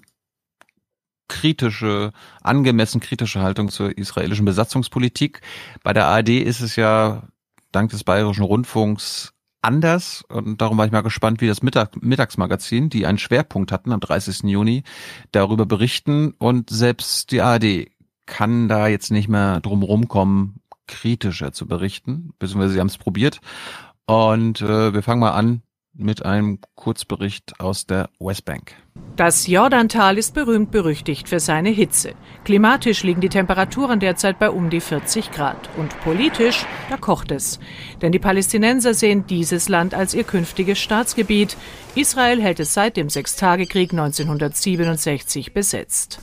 kritische, 1.27 2.11
angemessen 2.41 2.99
kritische 2.99 3.41
Haltung 3.41 3.69
zur 3.69 3.95
israelischen 3.97 4.45
Besatzungspolitik. 4.45 5.41
Bei 5.83 5.93
der 5.93 6.07
ARD 6.07 6.29
ist 6.29 6.61
es 6.61 6.75
ja 6.75 7.27
dank 7.71 7.91
des 7.91 8.03
Bayerischen 8.03 8.43
Rundfunks 8.43 9.33
anders 9.61 10.23
und 10.29 10.61
darum 10.61 10.77
war 10.77 10.85
ich 10.85 10.91
mal 10.91 11.01
gespannt, 11.01 11.41
wie 11.41 11.47
das 11.47 11.61
Mittag, 11.61 12.01
Mittagsmagazin, 12.01 12.89
die 12.89 13.05
einen 13.05 13.17
Schwerpunkt 13.17 13.71
hatten 13.71 13.91
am 13.91 13.99
30. 13.99 14.43
Juni, 14.43 14.83
darüber 15.31 15.65
berichten 15.65 16.33
und 16.37 16.69
selbst 16.69 17.31
die 17.31 17.41
ARD 17.41 17.87
kann 18.25 18.67
da 18.67 18.87
jetzt 18.87 19.11
nicht 19.11 19.27
mehr 19.27 19.59
drum 19.59 19.83
rumkommen, 19.83 20.61
kritischer 20.87 21.53
zu 21.53 21.67
berichten, 21.67 22.33
beziehungsweise 22.39 22.73
sie 22.73 22.79
haben 22.79 22.87
es 22.87 22.97
probiert 22.97 23.41
und 24.05 24.61
äh, 24.61 24.93
wir 24.93 25.03
fangen 25.03 25.21
mal 25.21 25.31
an 25.31 25.61
mit 25.93 26.25
einem 26.25 26.59
Kurzbericht 26.75 27.59
aus 27.59 27.85
der 27.85 28.09
Westbank. 28.19 28.75
Das 29.15 29.45
Jordantal 29.45 30.17
ist 30.17 30.33
berühmt 30.33 30.71
berüchtigt 30.71 31.29
für 31.29 31.39
seine 31.39 31.69
Hitze. 31.69 32.13
Klimatisch 32.43 33.03
liegen 33.03 33.21
die 33.21 33.29
Temperaturen 33.29 33.99
derzeit 33.99 34.39
bei 34.39 34.49
um 34.49 34.71
die 34.71 34.81
40 34.81 35.31
Grad. 35.31 35.69
Und 35.77 35.99
politisch, 36.01 36.65
da 36.89 36.97
kocht 36.97 37.31
es. 37.31 37.59
Denn 38.01 38.11
die 38.11 38.19
Palästinenser 38.19 38.95
sehen 38.95 39.27
dieses 39.27 39.69
Land 39.69 39.93
als 39.93 40.15
ihr 40.15 40.23
künftiges 40.23 40.79
Staatsgebiet. 40.79 41.55
Israel 41.93 42.41
hält 42.41 42.59
es 42.59 42.73
seit 42.73 42.97
dem 42.97 43.09
Sechstagekrieg 43.09 43.91
1967 43.91 45.53
besetzt. 45.53 46.19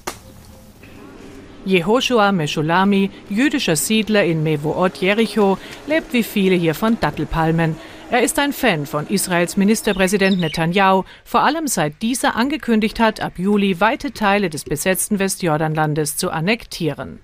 Jehoshua 1.65 2.33
Meshulami, 2.33 3.11
jüdischer 3.29 3.77
Siedler 3.77 4.25
in 4.25 4.43
Mevoot 4.43 4.97
Jericho, 4.97 5.59
lebt 5.87 6.13
wie 6.13 6.23
viele 6.23 6.57
hier 6.57 6.75
von 6.75 6.99
Dattelpalmen. 6.99 7.77
Er 8.11 8.23
ist 8.23 8.39
ein 8.39 8.55
Fan 8.55 8.87
von 8.87 9.07
Israels 9.09 9.59
Ministerpräsident 9.59 10.41
Netanyahu, 10.41 11.05
vor 11.25 11.43
allem 11.43 11.67
seit 11.67 12.01
dieser 12.01 12.37
angekündigt 12.37 13.01
hat, 13.01 13.21
ab 13.21 13.39
Juli 13.39 13.81
weite 13.81 14.13
Teile 14.13 14.49
des 14.49 14.65
besetzten 14.65 15.19
Westjordanlandes 15.19 16.17
zu 16.17 16.31
annektieren. 16.31 17.21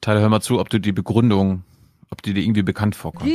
Tyler, 0.00 0.20
hör 0.20 0.28
mal 0.28 0.40
zu, 0.40 0.60
ob 0.60 0.70
du 0.70 0.78
die 0.78 0.92
Begründung 0.92 1.64
ob 2.10 2.22
die 2.22 2.34
dir 2.34 2.42
irgendwie 2.42 2.62
bekannt 2.62 2.94
vorkommt. 2.94 3.28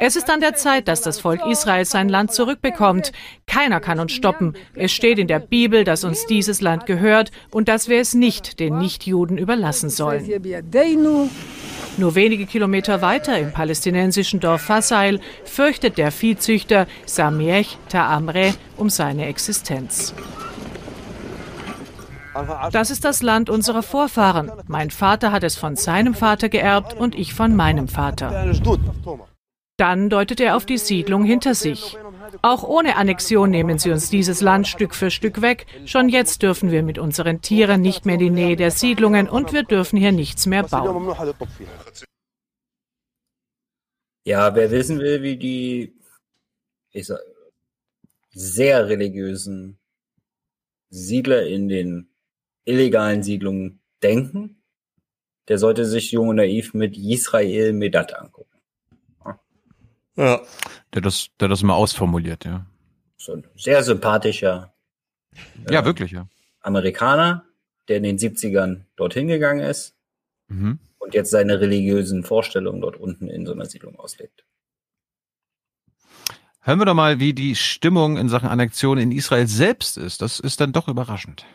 Es 0.00 0.16
ist 0.16 0.28
an 0.30 0.40
der 0.40 0.56
Zeit, 0.56 0.88
dass 0.88 1.00
das 1.00 1.20
Volk 1.20 1.46
Israel 1.46 1.84
sein 1.84 2.08
Land 2.08 2.32
zurückbekommt. 2.32 3.12
Keiner 3.46 3.78
kann 3.78 4.00
uns 4.00 4.10
stoppen. 4.12 4.54
Es 4.74 4.90
steht 4.90 5.20
in 5.20 5.28
der 5.28 5.38
Bibel, 5.38 5.84
dass 5.84 6.02
uns 6.02 6.26
dieses 6.26 6.60
Land 6.60 6.86
gehört 6.86 7.30
und 7.52 7.68
dass 7.68 7.88
wir 7.88 8.00
es 8.00 8.14
nicht 8.14 8.58
den 8.58 8.78
Nichtjuden 8.78 9.38
überlassen 9.38 9.90
sollen. 9.90 10.26
Nur 12.00 12.14
wenige 12.14 12.46
Kilometer 12.46 13.02
weiter 13.02 13.38
im 13.38 13.52
palästinensischen 13.52 14.40
Dorf 14.40 14.62
Fasail 14.62 15.20
fürchtet 15.44 15.98
der 15.98 16.10
Viehzüchter 16.10 16.86
Samiech 17.04 17.76
Ta'amre 17.92 18.54
um 18.78 18.88
seine 18.88 19.26
Existenz. 19.26 20.14
Das 22.72 22.90
ist 22.90 23.04
das 23.04 23.20
Land 23.20 23.50
unserer 23.50 23.82
Vorfahren. 23.82 24.50
Mein 24.66 24.90
Vater 24.90 25.30
hat 25.30 25.44
es 25.44 25.56
von 25.56 25.76
seinem 25.76 26.14
Vater 26.14 26.48
geerbt 26.48 26.94
und 26.94 27.14
ich 27.14 27.34
von 27.34 27.54
meinem 27.54 27.86
Vater. 27.86 28.46
Dann 29.80 30.10
deutet 30.10 30.40
er 30.40 30.56
auf 30.56 30.66
die 30.66 30.76
Siedlung 30.76 31.24
hinter 31.24 31.54
sich. 31.54 31.96
Auch 32.42 32.64
ohne 32.64 32.96
Annexion 32.96 33.48
nehmen 33.48 33.78
sie 33.78 33.90
uns 33.90 34.10
dieses 34.10 34.42
Land 34.42 34.68
Stück 34.68 34.94
für 34.94 35.10
Stück 35.10 35.40
weg. 35.40 35.64
Schon 35.86 36.10
jetzt 36.10 36.42
dürfen 36.42 36.70
wir 36.70 36.82
mit 36.82 36.98
unseren 36.98 37.40
Tieren 37.40 37.80
nicht 37.80 38.04
mehr 38.04 38.16
in 38.16 38.20
die 38.20 38.28
Nähe 38.28 38.56
der 38.56 38.72
Siedlungen 38.72 39.26
und 39.26 39.54
wir 39.54 39.62
dürfen 39.62 39.96
hier 39.96 40.12
nichts 40.12 40.44
mehr 40.44 40.64
bauen. 40.64 41.16
Ja, 44.26 44.54
wer 44.54 44.70
wissen 44.70 44.98
will, 44.98 45.22
wie 45.22 45.38
die 45.38 45.94
ich 46.92 47.06
sag, 47.06 47.20
sehr 48.32 48.86
religiösen 48.86 49.78
Siedler 50.90 51.46
in 51.46 51.70
den 51.70 52.10
illegalen 52.66 53.22
Siedlungen 53.22 53.80
denken, 54.02 54.62
der 55.48 55.56
sollte 55.56 55.86
sich 55.86 56.12
Jung 56.12 56.28
und 56.28 56.36
Naiv 56.36 56.74
mit 56.74 56.98
Israel 56.98 57.72
Medat 57.72 58.12
angucken. 58.12 58.49
Ja. 60.20 60.40
Der 60.94 61.00
das, 61.00 61.30
der 61.40 61.48
das 61.48 61.62
mal 61.62 61.74
ausformuliert, 61.74 62.44
ja. 62.44 62.66
So 63.16 63.32
ein 63.32 63.44
sehr 63.56 63.82
sympathischer. 63.82 64.72
Ja, 65.70 65.80
äh, 65.80 65.84
wirklich, 65.84 66.10
ja. 66.10 66.26
Amerikaner, 66.60 67.44
der 67.88 67.98
in 67.98 68.02
den 68.02 68.18
70ern 68.18 68.82
dorthin 68.96 69.28
gegangen 69.28 69.60
ist 69.60 69.94
mhm. 70.48 70.78
und 70.98 71.14
jetzt 71.14 71.30
seine 71.30 71.60
religiösen 71.60 72.22
Vorstellungen 72.22 72.80
dort 72.80 72.96
unten 72.96 73.28
in 73.28 73.46
so 73.46 73.52
einer 73.52 73.66
Siedlung 73.66 73.98
auslebt. 73.98 74.44
Hören 76.62 76.78
wir 76.78 76.84
doch 76.84 76.94
mal, 76.94 77.18
wie 77.18 77.32
die 77.32 77.56
Stimmung 77.56 78.18
in 78.18 78.28
Sachen 78.28 78.48
Annexion 78.48 78.98
in 78.98 79.12
Israel 79.12 79.46
selbst 79.46 79.96
ist. 79.96 80.20
Das 80.20 80.38
ist 80.38 80.60
dann 80.60 80.72
doch 80.72 80.88
überraschend. 80.88 81.46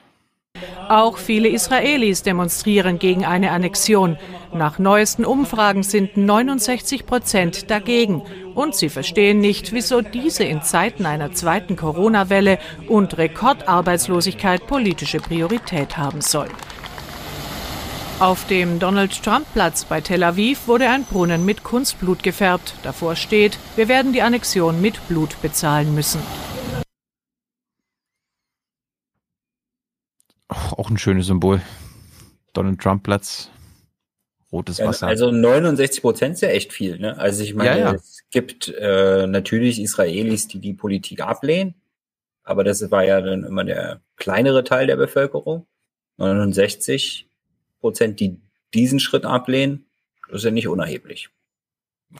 Auch 0.89 1.17
viele 1.17 1.47
Israelis 1.49 2.21
demonstrieren 2.21 2.99
gegen 2.99 3.25
eine 3.25 3.51
Annexion. 3.51 4.17
Nach 4.53 4.77
neuesten 4.77 5.25
Umfragen 5.25 5.83
sind 5.83 6.15
69 6.15 7.05
Prozent 7.05 7.71
dagegen. 7.71 8.21
Und 8.53 8.75
sie 8.75 8.89
verstehen 8.89 9.39
nicht, 9.39 9.73
wieso 9.73 10.01
diese 10.01 10.43
in 10.43 10.61
Zeiten 10.61 11.05
einer 11.05 11.33
zweiten 11.33 11.75
Corona-Welle 11.75 12.59
und 12.87 13.17
Rekordarbeitslosigkeit 13.17 14.67
politische 14.67 15.19
Priorität 15.19 15.97
haben 15.97 16.21
soll. 16.21 16.49
Auf 18.19 18.45
dem 18.47 18.79
Donald 18.79 19.23
Trump 19.23 19.45
Platz 19.53 19.83
bei 19.85 19.99
Tel 20.01 20.23
Aviv 20.23 20.67
wurde 20.67 20.89
ein 20.89 21.03
Brunnen 21.03 21.43
mit 21.45 21.63
Kunstblut 21.63 22.23
gefärbt. 22.23 22.75
Davor 22.83 23.15
steht, 23.15 23.57
wir 23.75 23.87
werden 23.87 24.13
die 24.13 24.21
Annexion 24.21 24.81
mit 24.81 25.05
Blut 25.09 25.41
bezahlen 25.41 25.93
müssen. 25.93 26.21
Auch 30.77 30.89
ein 30.89 30.97
schönes 30.97 31.27
Symbol. 31.27 31.61
Donald 32.53 32.79
Trump 32.79 33.03
Platz. 33.03 33.49
Rotes 34.51 34.79
Wasser. 34.79 35.07
Also 35.07 35.31
69 35.31 36.01
Prozent 36.01 36.35
ist 36.35 36.41
ja 36.41 36.49
echt 36.49 36.71
viel. 36.71 36.97
Ne? 36.97 37.17
Also 37.17 37.43
ich 37.43 37.55
meine, 37.55 37.69
ja, 37.71 37.77
ja. 37.77 37.93
es 37.93 38.23
gibt 38.31 38.69
äh, 38.69 39.27
natürlich 39.27 39.81
Israelis, 39.81 40.47
die 40.47 40.59
die 40.59 40.73
Politik 40.73 41.21
ablehnen, 41.21 41.75
aber 42.43 42.63
das 42.63 42.89
war 42.91 43.03
ja 43.03 43.19
dann 43.21 43.43
immer 43.43 43.63
der 43.65 44.01
kleinere 44.15 44.63
Teil 44.63 44.87
der 44.87 44.95
Bevölkerung. 44.95 45.65
69 46.17 47.27
Prozent, 47.81 48.19
die 48.19 48.39
diesen 48.73 48.99
Schritt 48.99 49.25
ablehnen, 49.25 49.85
das 50.29 50.37
ist 50.37 50.45
ja 50.45 50.51
nicht 50.51 50.67
unerheblich. 50.67 51.29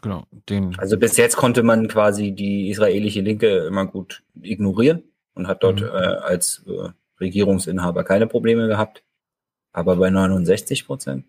Genau. 0.01 0.25
Den 0.49 0.77
also 0.77 0.97
bis 0.97 1.15
jetzt 1.15 1.38
konnte 1.38 1.64
man 1.64 1.88
quasi 1.88 2.31
die 2.31 2.69
israelische 2.69 3.22
Linke 3.22 3.59
immer 3.59 3.85
gut 3.85 4.23
ignorieren 4.41 5.03
und 5.35 5.47
hat 5.47 5.64
dort 5.64 5.81
mhm. 5.81 5.88
äh, 5.88 5.89
als 5.91 6.65
äh, 6.67 6.89
Regierungsinhaber 7.19 8.03
keine 8.03 8.27
Probleme 8.27 8.67
gehabt. 8.67 9.03
Aber 9.71 9.97
bei 9.97 10.09
69 10.09 10.85
Prozent. 10.85 11.25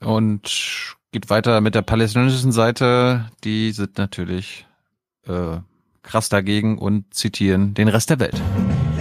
Und 0.00 0.96
geht 1.12 1.30
weiter 1.30 1.60
mit 1.60 1.74
der 1.74 1.82
palästinensischen 1.82 2.52
Seite. 2.52 3.30
Die 3.44 3.72
sind 3.72 3.98
natürlich 3.98 4.66
äh, 5.26 5.58
krass 6.02 6.28
dagegen 6.28 6.78
und 6.78 7.12
zitieren 7.14 7.74
den 7.74 7.88
Rest 7.88 8.10
der 8.10 8.20
Welt. 8.20 8.40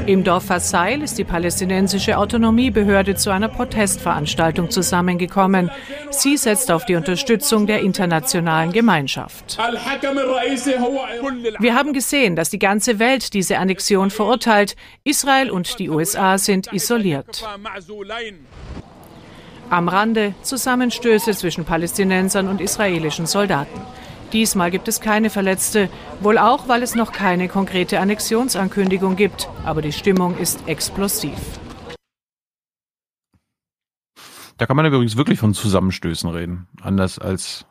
Im 0.09 0.23
Dorf 0.23 0.45
Fasail 0.45 1.03
ist 1.03 1.19
die 1.19 1.23
palästinensische 1.23 2.17
Autonomiebehörde 2.17 3.13
zu 3.13 3.29
einer 3.29 3.47
Protestveranstaltung 3.47 4.71
zusammengekommen. 4.71 5.69
Sie 6.09 6.35
setzt 6.35 6.71
auf 6.71 6.83
die 6.85 6.95
Unterstützung 6.95 7.67
der 7.67 7.81
internationalen 7.81 8.71
Gemeinschaft. 8.71 9.59
Wir 11.59 11.75
haben 11.75 11.93
gesehen, 11.93 12.35
dass 12.35 12.49
die 12.49 12.57
ganze 12.57 12.97
Welt 12.97 13.35
diese 13.35 13.59
Annexion 13.59 14.09
verurteilt. 14.09 14.75
Israel 15.03 15.51
und 15.51 15.77
die 15.77 15.91
USA 15.91 16.39
sind 16.39 16.73
isoliert. 16.73 17.47
Am 19.69 19.89
Rande 19.89 20.33
Zusammenstöße 20.41 21.33
zwischen 21.33 21.65
Palästinensern 21.65 22.47
und 22.47 22.61
israelischen 22.61 23.27
Soldaten. 23.27 23.79
Diesmal 24.33 24.69
gibt 24.69 24.87
es 24.87 25.01
keine 25.01 25.29
Verletzte, 25.29 25.89
wohl 26.21 26.37
auch, 26.37 26.67
weil 26.67 26.83
es 26.83 26.95
noch 26.95 27.11
keine 27.11 27.47
konkrete 27.47 27.99
Annexionsankündigung 27.99 29.15
gibt. 29.15 29.49
Aber 29.65 29.81
die 29.81 29.91
Stimmung 29.91 30.37
ist 30.37 30.67
explosiv. 30.67 31.39
Da 34.57 34.65
kann 34.65 34.75
man 34.75 34.85
übrigens 34.85 35.15
wirklich 35.15 35.39
von 35.39 35.53
Zusammenstößen 35.53 36.29
reden. 36.29 36.67
Anders 36.81 37.17
als 37.17 37.65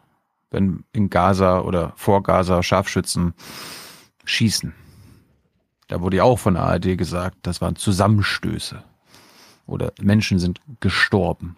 wenn 0.50 0.84
in 0.92 1.10
Gaza 1.10 1.60
oder 1.60 1.92
vor 1.96 2.22
Gaza 2.22 2.62
Scharfschützen 2.62 3.34
schießen. 4.24 4.74
Da 5.88 6.00
wurde 6.00 6.18
ja 6.18 6.24
auch 6.24 6.38
von 6.38 6.54
der 6.54 6.64
ARD 6.64 6.96
gesagt, 6.96 7.38
das 7.42 7.60
waren 7.60 7.76
Zusammenstöße. 7.76 8.82
Oder 9.66 9.92
Menschen 10.00 10.38
sind 10.38 10.60
gestorben. 10.80 11.56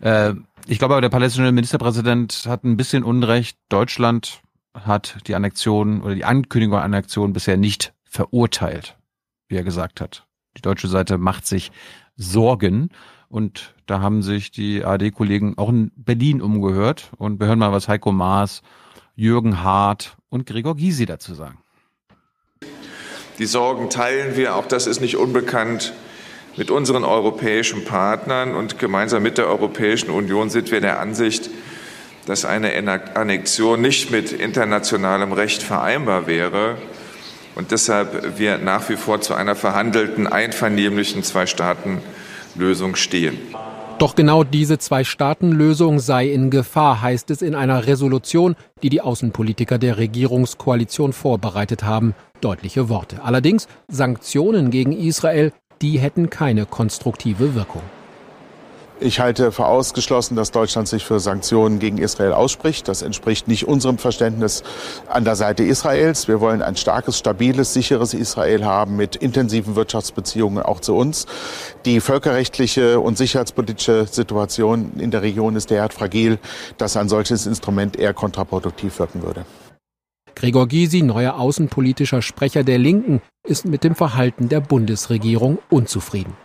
Äh, 0.00 0.34
ich 0.66 0.78
glaube 0.78 0.94
aber, 0.94 1.00
der 1.00 1.08
palästinensische 1.08 1.52
Ministerpräsident 1.52 2.44
hat 2.46 2.64
ein 2.64 2.76
bisschen 2.76 3.04
Unrecht. 3.04 3.58
Deutschland 3.68 4.40
hat 4.74 5.16
die 5.26 5.34
Annexion 5.34 6.02
oder 6.02 6.14
die 6.14 6.24
Ankündigung 6.24 6.76
der 6.76 6.84
Annexion 6.84 7.32
bisher 7.32 7.56
nicht 7.56 7.94
verurteilt, 8.04 8.96
wie 9.48 9.56
er 9.56 9.64
gesagt 9.64 10.00
hat. 10.00 10.26
Die 10.56 10.62
deutsche 10.62 10.88
Seite 10.88 11.18
macht 11.18 11.46
sich 11.46 11.70
Sorgen 12.16 12.90
und 13.28 13.74
da 13.86 14.00
haben 14.00 14.22
sich 14.22 14.50
die 14.50 14.84
ARD-Kollegen 14.84 15.58
auch 15.58 15.68
in 15.68 15.92
Berlin 15.96 16.40
umgehört 16.40 17.10
und 17.16 17.40
wir 17.40 17.46
hören 17.46 17.58
mal, 17.58 17.72
was 17.72 17.88
Heiko 17.88 18.12
Maas 18.12 18.62
Jürgen 19.14 19.62
Hart 19.62 20.16
und 20.28 20.46
Gregor 20.46 20.76
Gysi 20.76 21.06
dazu 21.06 21.34
sagen. 21.34 21.58
Die 23.38 23.46
Sorgen 23.46 23.90
teilen 23.90 24.36
wir, 24.36 24.56
auch 24.56 24.66
das 24.66 24.86
ist 24.86 25.00
nicht 25.00 25.16
unbekannt, 25.16 25.92
mit 26.56 26.70
unseren 26.70 27.04
europäischen 27.04 27.84
Partnern 27.84 28.54
und 28.54 28.78
gemeinsam 28.78 29.22
mit 29.22 29.38
der 29.38 29.46
Europäischen 29.46 30.10
Union 30.10 30.50
sind 30.50 30.70
wir 30.70 30.80
der 30.80 31.00
Ansicht, 31.00 31.50
dass 32.26 32.44
eine 32.44 32.72
Annexion 33.14 33.80
nicht 33.80 34.10
mit 34.10 34.32
internationalem 34.32 35.32
Recht 35.32 35.62
vereinbar 35.62 36.26
wäre 36.26 36.76
und 37.54 37.70
deshalb 37.70 38.38
wir 38.38 38.58
nach 38.58 38.88
wie 38.88 38.96
vor 38.96 39.20
zu 39.20 39.34
einer 39.34 39.54
verhandelten, 39.54 40.26
einvernehmlichen 40.26 41.22
Zwei-Staaten-Lösung 41.22 42.96
stehen. 42.96 43.38
Doch 43.98 44.14
genau 44.14 44.44
diese 44.44 44.76
Zwei-Staaten-Lösung 44.76 46.00
sei 46.00 46.26
in 46.26 46.50
Gefahr, 46.50 47.00
heißt 47.00 47.30
es 47.30 47.40
in 47.40 47.54
einer 47.54 47.86
Resolution, 47.86 48.54
die 48.82 48.90
die 48.90 49.00
Außenpolitiker 49.00 49.78
der 49.78 49.96
Regierungskoalition 49.96 51.14
vorbereitet 51.14 51.82
haben. 51.82 52.14
Deutliche 52.42 52.90
Worte. 52.90 53.22
Allerdings 53.24 53.68
Sanktionen 53.88 54.70
gegen 54.70 54.92
Israel, 54.92 55.52
die 55.82 55.98
hätten 55.98 56.30
keine 56.30 56.66
konstruktive 56.66 57.54
Wirkung. 57.54 57.82
Ich 58.98 59.20
halte 59.20 59.52
für 59.52 59.66
ausgeschlossen, 59.66 60.36
dass 60.36 60.52
Deutschland 60.52 60.88
sich 60.88 61.04
für 61.04 61.20
Sanktionen 61.20 61.80
gegen 61.80 61.98
Israel 61.98 62.32
ausspricht. 62.32 62.88
Das 62.88 63.02
entspricht 63.02 63.46
nicht 63.46 63.68
unserem 63.68 63.98
Verständnis 63.98 64.62
an 65.06 65.24
der 65.24 65.36
Seite 65.36 65.64
Israels. 65.64 66.28
Wir 66.28 66.40
wollen 66.40 66.62
ein 66.62 66.76
starkes, 66.76 67.18
stabiles, 67.18 67.74
sicheres 67.74 68.14
Israel 68.14 68.64
haben 68.64 68.96
mit 68.96 69.14
intensiven 69.14 69.76
Wirtschaftsbeziehungen 69.76 70.62
auch 70.62 70.80
zu 70.80 70.96
uns. 70.96 71.26
Die 71.84 72.00
völkerrechtliche 72.00 72.98
und 72.98 73.18
sicherheitspolitische 73.18 74.06
Situation 74.06 74.92
in 74.96 75.10
der 75.10 75.20
Region 75.20 75.56
ist 75.56 75.68
derart 75.68 75.92
fragil, 75.92 76.38
dass 76.78 76.96
ein 76.96 77.10
solches 77.10 77.44
Instrument 77.44 77.98
eher 77.98 78.14
kontraproduktiv 78.14 78.98
wirken 78.98 79.22
würde. 79.22 79.44
Gregor 80.36 80.68
Gysi, 80.68 81.00
neuer 81.00 81.36
außenpolitischer 81.40 82.20
Sprecher 82.20 82.62
der 82.62 82.76
Linken, 82.76 83.22
ist 83.42 83.64
mit 83.64 83.84
dem 83.84 83.94
Verhalten 83.94 84.50
der 84.50 84.60
Bundesregierung 84.60 85.58
unzufrieden. 85.70 86.36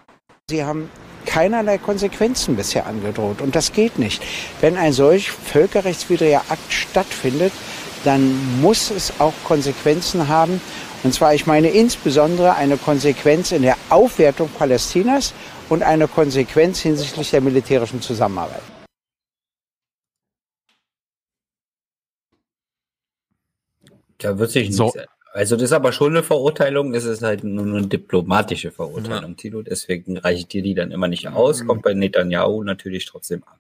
Sie 0.50 0.64
haben 0.64 0.90
keinerlei 1.26 1.78
Konsequenzen 1.78 2.56
bisher 2.56 2.88
angedroht. 2.88 3.42
Und 3.42 3.54
das 3.54 3.74
geht 3.74 4.00
nicht. 4.00 4.24
Wenn 4.62 4.78
ein 4.78 4.94
solch 4.94 5.30
völkerrechtswidriger 5.30 6.42
Akt 6.48 6.72
stattfindet, 6.72 7.52
dann 8.06 8.62
muss 8.62 8.92
es 8.92 9.14
auch 9.20 9.34
Konsequenzen 9.44 10.30
haben. 10.30 10.62
Und 11.04 11.14
zwar, 11.14 11.34
ich 11.34 11.46
meine 11.46 11.68
insbesondere 11.70 12.56
eine 12.56 12.78
Konsequenz 12.78 13.52
in 13.52 13.62
der 13.62 13.76
Aufwertung 13.90 14.50
Palästinas 14.58 15.34
und 15.68 15.84
eine 15.84 16.08
Konsequenz 16.08 16.80
hinsichtlich 16.80 17.32
der 17.32 17.42
militärischen 17.42 18.02
Zusammenarbeit. 18.02 18.62
Da 24.24 24.38
wird 24.40 24.52
sich 24.52 24.76
so. 24.76 24.86
nichts 24.86 25.00
also 25.34 25.56
das 25.56 25.64
ist 25.64 25.72
aber 25.72 25.94
schon 25.94 26.12
eine 26.12 26.24
Verurteilung, 26.24 26.94
es 26.94 27.06
ist 27.06 27.24
halt 27.24 27.44
nur 27.44 27.66
eine 27.66 27.88
diplomatische 27.88 28.72
Verurteilung, 28.72 29.32
ja. 29.32 29.36
Tilo. 29.38 29.62
Deswegen 29.62 30.18
reicht 30.18 30.52
dir 30.52 30.62
die 30.62 30.74
dann 30.74 30.92
immer 30.92 31.08
nicht 31.08 31.28
aus, 31.28 31.64
mhm. 31.64 31.68
kommt 31.68 31.82
bei 31.84 31.94
Netanyahu 31.94 32.64
natürlich 32.64 33.06
trotzdem 33.06 33.44
an. 33.46 33.58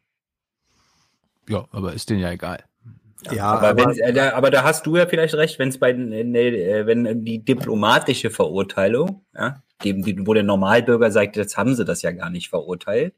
Ja, 1.47 1.65
aber 1.71 1.93
ist 1.93 2.09
denen 2.09 2.19
ja 2.19 2.31
egal. 2.31 2.63
Ja, 3.31 3.45
aber, 3.45 3.69
aber, 3.69 3.97
äh, 3.97 4.13
da, 4.13 4.33
aber 4.33 4.49
da 4.49 4.63
hast 4.63 4.85
du 4.85 4.97
ja 4.97 5.05
vielleicht 5.05 5.35
recht, 5.35 5.59
wenn 5.59 5.69
es 5.69 5.77
bei 5.77 5.91
äh, 5.91 6.85
wenn 6.85 7.23
die 7.23 7.39
diplomatische 7.39 8.31
Verurteilung, 8.31 9.23
ja, 9.33 9.61
geben 9.79 10.03
die, 10.03 10.25
wo 10.25 10.33
der 10.33 10.43
Normalbürger 10.43 11.11
sagt, 11.11 11.37
jetzt 11.37 11.55
haben 11.55 11.75
sie 11.75 11.85
das 11.85 12.01
ja 12.01 12.11
gar 12.11 12.29
nicht 12.29 12.49
verurteilt, 12.49 13.13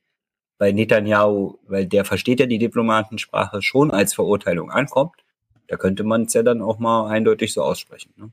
bei 0.57 0.72
Netanyahu, 0.72 1.57
weil 1.67 1.88
der 1.88 2.05
versteht 2.05 2.39
ja 2.39 2.45
die 2.45 2.59
Diplomatensprache 2.59 3.61
schon 3.61 3.91
als 3.91 4.13
Verurteilung 4.13 4.72
ankommt, 4.72 5.23
da 5.67 5.77
könnte 5.77 6.03
man 6.03 6.24
es 6.24 6.33
ja 6.33 6.43
dann 6.43 6.61
auch 6.61 6.80
mal 6.80 7.08
eindeutig 7.08 7.53
so 7.53 7.64
aussprechen. 7.64 8.14
Ne? 8.17 8.32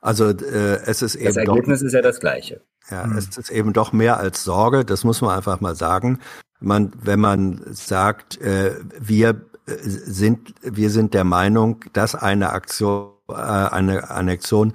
Also 0.00 0.28
äh, 0.28 0.80
es 0.84 1.00
ist 1.00 1.14
eben 1.14 1.26
das 1.26 1.36
Ergebnis 1.36 1.80
doch, 1.80 1.86
ist 1.86 1.92
ja 1.92 2.02
das 2.02 2.20
gleiche. 2.20 2.60
Ja, 2.90 3.06
mhm. 3.06 3.16
es 3.16 3.36
ist 3.38 3.50
eben 3.50 3.72
doch 3.72 3.92
mehr 3.92 4.18
als 4.18 4.44
Sorge. 4.44 4.84
Das 4.84 5.02
muss 5.04 5.22
man 5.22 5.34
einfach 5.34 5.60
mal 5.60 5.74
sagen. 5.74 6.20
Man, 6.60 6.92
wenn 7.02 7.20
man 7.20 7.62
sagt, 7.72 8.40
äh, 8.40 8.76
wir 9.00 9.30
äh, 9.66 9.76
sind 9.82 10.54
wir 10.62 10.90
sind 10.90 11.14
der 11.14 11.24
Meinung, 11.24 11.84
dass 11.94 12.14
eine 12.14 12.50
Aktion, 12.50 13.12
äh, 13.28 13.34
eine 13.34 14.10
Annexion 14.10 14.74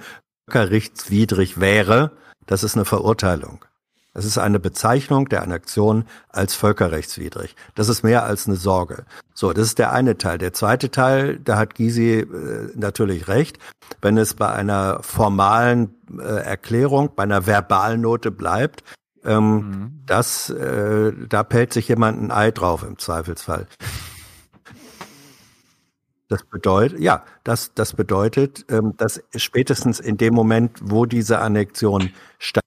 völkerrechtswidrig 0.49 1.59
wäre, 1.59 2.11
das 2.47 2.63
ist 2.63 2.75
eine 2.75 2.85
Verurteilung. 2.85 3.63
Es 4.13 4.25
ist 4.25 4.37
eine 4.37 4.59
Bezeichnung 4.59 5.29
der 5.29 5.43
Annexion 5.43 6.05
als 6.29 6.55
völkerrechtswidrig. 6.55 7.55
Das 7.75 7.89
ist 7.89 8.03
mehr 8.03 8.23
als 8.23 8.47
eine 8.47 8.55
Sorge. 8.55 9.05
So, 9.33 9.53
das 9.53 9.67
ist 9.67 9.79
der 9.79 9.93
eine 9.93 10.17
Teil. 10.17 10.39
Der 10.39 10.51
zweite 10.51 10.89
Teil, 10.89 11.39
da 11.39 11.57
hat 11.57 11.75
Gysi 11.75 12.19
äh, 12.19 12.71
natürlich 12.75 13.27
recht. 13.27 13.59
Wenn 14.01 14.17
es 14.17 14.33
bei 14.33 14.49
einer 14.49 15.03
formalen 15.03 15.95
äh, 16.17 16.23
Erklärung, 16.23 17.11
bei 17.15 17.23
einer 17.23 17.45
Verbalnote 17.45 18.31
bleibt, 18.31 18.83
ähm, 19.23 19.55
mhm. 19.55 20.01
das, 20.05 20.49
äh, 20.49 21.13
da 21.27 21.43
pellt 21.43 21.73
sich 21.73 21.87
jemand 21.87 22.21
ein 22.21 22.31
Ei 22.31 22.51
drauf 22.51 22.83
im 22.83 22.97
Zweifelsfall. 22.97 23.67
Das 26.29 26.43
bedeutet, 26.43 26.99
ja, 26.99 27.23
das, 27.43 27.73
das 27.73 27.93
bedeutet, 27.93 28.65
ähm, 28.69 28.93
dass 28.97 29.21
spätestens 29.35 29.99
in 29.99 30.17
dem 30.17 30.35
Moment, 30.35 30.77
wo 30.81 31.05
diese 31.07 31.39
Annexion 31.39 32.11
stattfindet, 32.37 32.58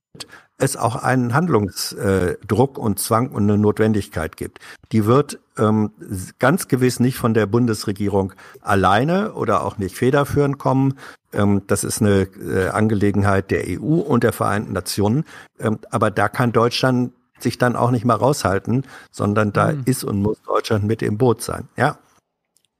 es 0.63 0.77
auch 0.77 0.97
einen 0.97 1.35
Handlungsdruck 1.35 2.79
und 2.79 2.99
Zwang 2.99 3.31
und 3.31 3.43
eine 3.43 3.59
Notwendigkeit 3.59 4.37
gibt. 4.37 4.59
Die 4.93 5.07
wird 5.07 5.41
ähm, 5.59 5.91
ganz 6.39 6.69
gewiss 6.69 7.01
nicht 7.01 7.17
von 7.17 7.35
der 7.35 7.47
Bundesregierung 7.47 8.33
alleine 8.61 9.33
oder 9.35 9.65
auch 9.65 9.79
nicht 9.79 9.97
federführend 9.97 10.59
kommen. 10.59 10.95
Ähm, 11.33 11.63
das 11.67 11.85
ist 11.85 12.01
eine 12.01 12.23
äh, 12.23 12.69
Angelegenheit 12.69 13.51
der 13.51 13.65
EU 13.67 14.01
und 14.01 14.25
der 14.25 14.33
Vereinten 14.33 14.73
Nationen. 14.73 15.25
Ähm, 15.59 15.79
aber 15.91 16.11
da 16.11 16.29
kann 16.29 16.53
Deutschland 16.53 17.13
sich 17.41 17.59
dann 17.59 17.75
auch 17.75 17.91
nicht 17.91 18.05
mal 18.05 18.15
raushalten, 18.15 18.85
sondern 19.11 19.53
da 19.53 19.73
mhm. 19.73 19.83
ist 19.85 20.05
und 20.05 20.23
muss 20.23 20.41
Deutschland 20.43 20.85
mit 20.85 21.03
im 21.03 21.19
Boot 21.19 21.43
sein. 21.43 21.69
Ja. 21.77 21.99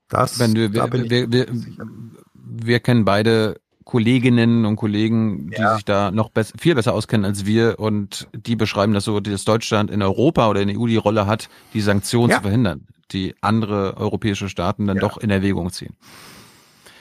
Das, 0.09 0.39
Wenn 0.39 0.55
wir, 0.55 0.69
da 0.69 0.93
wir, 0.93 1.11
wir, 1.11 1.33
wir, 1.33 1.47
wir 2.35 2.81
kennen 2.81 3.05
beide 3.05 3.62
Kolleginnen 3.85 4.65
und 4.65 4.77
Kollegen, 4.77 5.51
die 5.51 5.61
ja. 5.61 5.75
sich 5.75 5.85
da 5.85 6.11
noch 6.11 6.31
besser, 6.31 6.55
viel 6.59 6.75
besser 6.75 6.95
auskennen 6.95 7.25
als 7.25 7.47
wir 7.47 7.79
und 7.79 8.29
die 8.33 8.57
beschreiben 8.57 8.93
das 8.95 9.05
so, 9.05 9.21
dass 9.21 9.45
Deutschland 9.45 9.91
in 9.91 10.03
Europa 10.03 10.49
oder 10.49 10.61
in 10.61 10.69
der 10.69 10.79
EU 10.79 10.87
die 10.87 10.97
Rolle 10.97 11.27
hat, 11.27 11.49
die 11.75 11.81
Sanktionen 11.81 12.31
ja. 12.31 12.37
zu 12.37 12.43
verhindern, 12.43 12.87
die 13.11 13.35
andere 13.41 13.97
europäische 13.97 14.49
Staaten 14.49 14.87
dann 14.87 14.97
ja. 14.97 15.01
doch 15.01 15.19
in 15.19 15.31
Erwägung 15.31 15.71
ziehen. 15.71 15.97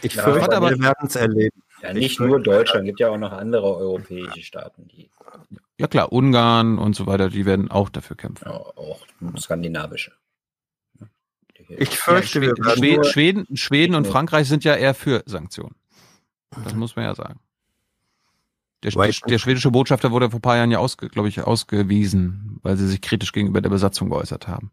Ich 0.01 0.15
ja, 0.15 0.23
fürchte, 0.23 0.55
aber, 0.55 0.71
wir 0.71 0.79
werden 0.79 1.07
es 1.07 1.15
erleben. 1.15 1.61
Ja, 1.81 1.93
nicht 1.93 2.19
nur 2.19 2.39
Deutschland, 2.39 2.85
gibt 2.85 2.99
ja 2.99 3.09
auch 3.09 3.17
noch 3.17 3.31
andere 3.31 3.75
europäische 3.75 4.41
Staaten, 4.41 4.87
die. 4.87 5.09
Ja 5.77 5.87
klar, 5.87 6.11
Ungarn 6.11 6.77
und 6.77 6.95
so 6.95 7.07
weiter, 7.07 7.29
die 7.29 7.45
werden 7.45 7.71
auch 7.71 7.89
dafür 7.89 8.15
kämpfen. 8.15 8.45
Ja, 8.47 8.51
auch 8.53 8.99
skandinavische. 9.37 10.11
Ich 11.77 11.97
fürchte, 11.97 12.43
ja, 12.43 12.75
Schweden, 12.75 13.03
Schweden, 13.03 13.57
Schweden 13.57 13.95
und 13.95 14.05
Frankreich 14.05 14.47
sind 14.47 14.63
ja 14.63 14.75
eher 14.75 14.93
für 14.93 15.23
Sanktionen. 15.25 15.75
Das 16.63 16.75
muss 16.75 16.95
man 16.95 17.05
ja 17.05 17.15
sagen. 17.15 17.39
Der, 18.83 18.91
der, 18.91 19.13
der, 19.27 19.37
schwedische 19.37 19.69
Botschafter 19.69 20.11
wurde 20.11 20.31
vor 20.31 20.39
ein 20.39 20.41
paar 20.41 20.57
Jahren 20.57 20.71
ja, 20.71 20.79
ausge, 20.79 21.07
glaube 21.07 21.29
ich, 21.29 21.39
ausgewiesen, 21.41 22.59
weil 22.63 22.77
sie 22.77 22.87
sich 22.87 23.01
kritisch 23.01 23.31
gegenüber 23.31 23.61
der 23.61 23.69
Besatzung 23.69 24.09
geäußert 24.09 24.47
haben. 24.47 24.71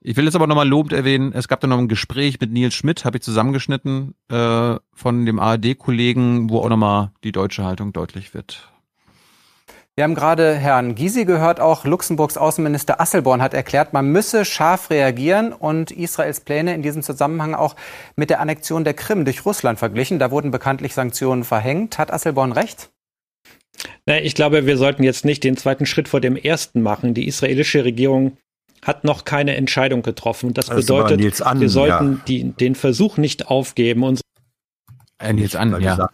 Ich 0.00 0.16
will 0.16 0.24
jetzt 0.24 0.36
aber 0.36 0.46
nochmal 0.46 0.68
lobend 0.68 0.92
erwähnen, 0.92 1.32
es 1.34 1.48
gab 1.48 1.60
da 1.60 1.66
noch 1.66 1.78
ein 1.78 1.88
Gespräch 1.88 2.40
mit 2.40 2.52
Nils 2.52 2.74
Schmidt, 2.74 3.04
habe 3.04 3.18
ich 3.18 3.22
zusammengeschnitten, 3.22 4.14
äh, 4.28 4.76
von 4.94 5.26
dem 5.26 5.38
ARD-Kollegen, 5.38 6.48
wo 6.48 6.60
auch 6.60 6.68
nochmal 6.68 7.10
die 7.24 7.32
deutsche 7.32 7.64
Haltung 7.64 7.92
deutlich 7.92 8.32
wird. 8.32 8.72
Wir 9.98 10.04
haben 10.04 10.14
gerade 10.14 10.54
Herrn 10.54 10.94
Gysi 10.94 11.24
gehört, 11.24 11.58
auch 11.58 11.84
Luxemburgs 11.84 12.36
Außenminister 12.36 13.00
Asselborn 13.00 13.42
hat 13.42 13.52
erklärt, 13.52 13.92
man 13.92 14.12
müsse 14.12 14.44
scharf 14.44 14.90
reagieren 14.90 15.52
und 15.52 15.90
Israels 15.90 16.38
Pläne 16.38 16.72
in 16.72 16.82
diesem 16.82 17.02
Zusammenhang 17.02 17.56
auch 17.56 17.74
mit 18.14 18.30
der 18.30 18.38
Annexion 18.38 18.84
der 18.84 18.94
Krim 18.94 19.24
durch 19.24 19.44
Russland 19.44 19.80
verglichen. 19.80 20.20
Da 20.20 20.30
wurden 20.30 20.52
bekanntlich 20.52 20.94
Sanktionen 20.94 21.42
verhängt. 21.42 21.98
Hat 21.98 22.12
Asselborn 22.12 22.52
recht? 22.52 22.90
Ich 24.06 24.36
glaube, 24.36 24.66
wir 24.66 24.76
sollten 24.76 25.02
jetzt 25.02 25.24
nicht 25.24 25.42
den 25.42 25.56
zweiten 25.56 25.84
Schritt 25.84 26.06
vor 26.06 26.20
dem 26.20 26.36
ersten 26.36 26.80
machen. 26.80 27.12
Die 27.12 27.26
israelische 27.26 27.84
Regierung 27.84 28.36
hat 28.84 29.02
noch 29.02 29.24
keine 29.24 29.56
Entscheidung 29.56 30.02
getroffen. 30.02 30.54
Das, 30.54 30.66
das 30.66 30.76
bedeutet, 30.76 31.42
an, 31.42 31.58
wir 31.58 31.68
sollten 31.68 32.12
ja. 32.12 32.20
die, 32.28 32.52
den 32.52 32.76
Versuch 32.76 33.16
nicht 33.16 33.48
aufgeben. 33.48 34.04
Und 34.04 34.20
äh, 35.18 35.32
Nils 35.32 35.56
an, 35.56 35.82
ja. 35.82 36.08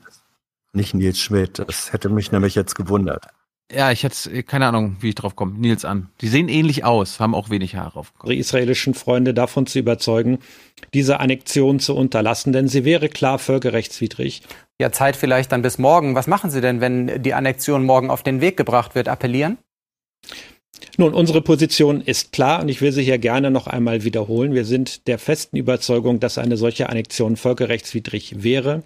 Nicht 0.73 0.95
Nils 0.95 1.21
Schmidt. 1.21 1.59
Das 1.59 1.93
hätte 1.93 2.09
mich 2.09 2.33
nämlich 2.33 2.55
jetzt 2.55 2.77
gewundert. 2.77 3.27
Ja, 3.73 3.91
ich 3.91 4.03
hätte 4.05 4.43
keine 4.43 4.67
Ahnung, 4.67 4.97
wie 5.01 5.09
ich 5.11 5.15
drauf 5.15 5.37
komme. 5.37 5.59
Nils 5.59 5.85
an. 5.85 6.11
Die 6.21 6.29
sehen 6.29 6.49
ähnlich 6.49 6.85
aus, 6.85 7.19
haben 7.19 7.35
auch 7.35 7.49
wenig 7.49 7.77
Haare 7.77 7.99
auf. 7.99 8.13
Ihre 8.23 8.35
israelischen 8.35 8.95
Freunde 8.95 9.33
davon 9.33 9.67
zu 9.67 9.79
überzeugen, 9.79 10.39
diese 10.93 11.19
Annexion 11.21 11.81
zu 11.81 11.97
unterlassen, 11.97 12.53
denn 12.53 12.69
sie 12.69 12.85
wäre 12.85 13.09
klar 13.09 13.39
völkerrechtswidrig. 13.39 14.43
Ja, 14.79 14.93
Zeit 14.93 15.17
vielleicht 15.17 15.53
dann 15.53 15.63
bis 15.63 15.79
morgen. 15.79 16.15
Was 16.15 16.27
machen 16.27 16.51
Sie 16.51 16.61
denn, 16.61 16.81
wenn 16.81 17.23
die 17.23 17.33
Annexion 17.33 17.85
morgen 17.85 18.11
auf 18.11 18.23
den 18.23 18.41
Weg 18.41 18.57
gebracht 18.57 18.95
wird? 18.95 19.09
Appellieren? 19.09 19.59
Nun, 20.97 21.13
unsere 21.13 21.41
Position 21.43 22.01
ist 22.01 22.33
klar 22.33 22.63
und 22.63 22.69
ich 22.69 22.81
will 22.81 22.93
sie 22.93 23.03
hier 23.03 23.19
gerne 23.19 23.51
noch 23.51 23.67
einmal 23.67 24.05
wiederholen. 24.05 24.55
Wir 24.55 24.65
sind 24.65 25.07
der 25.07 25.19
festen 25.19 25.57
Überzeugung, 25.57 26.21
dass 26.21 26.39
eine 26.39 26.57
solche 26.57 26.89
Annexion 26.89 27.37
völkerrechtswidrig 27.37 28.43
wäre. 28.43 28.83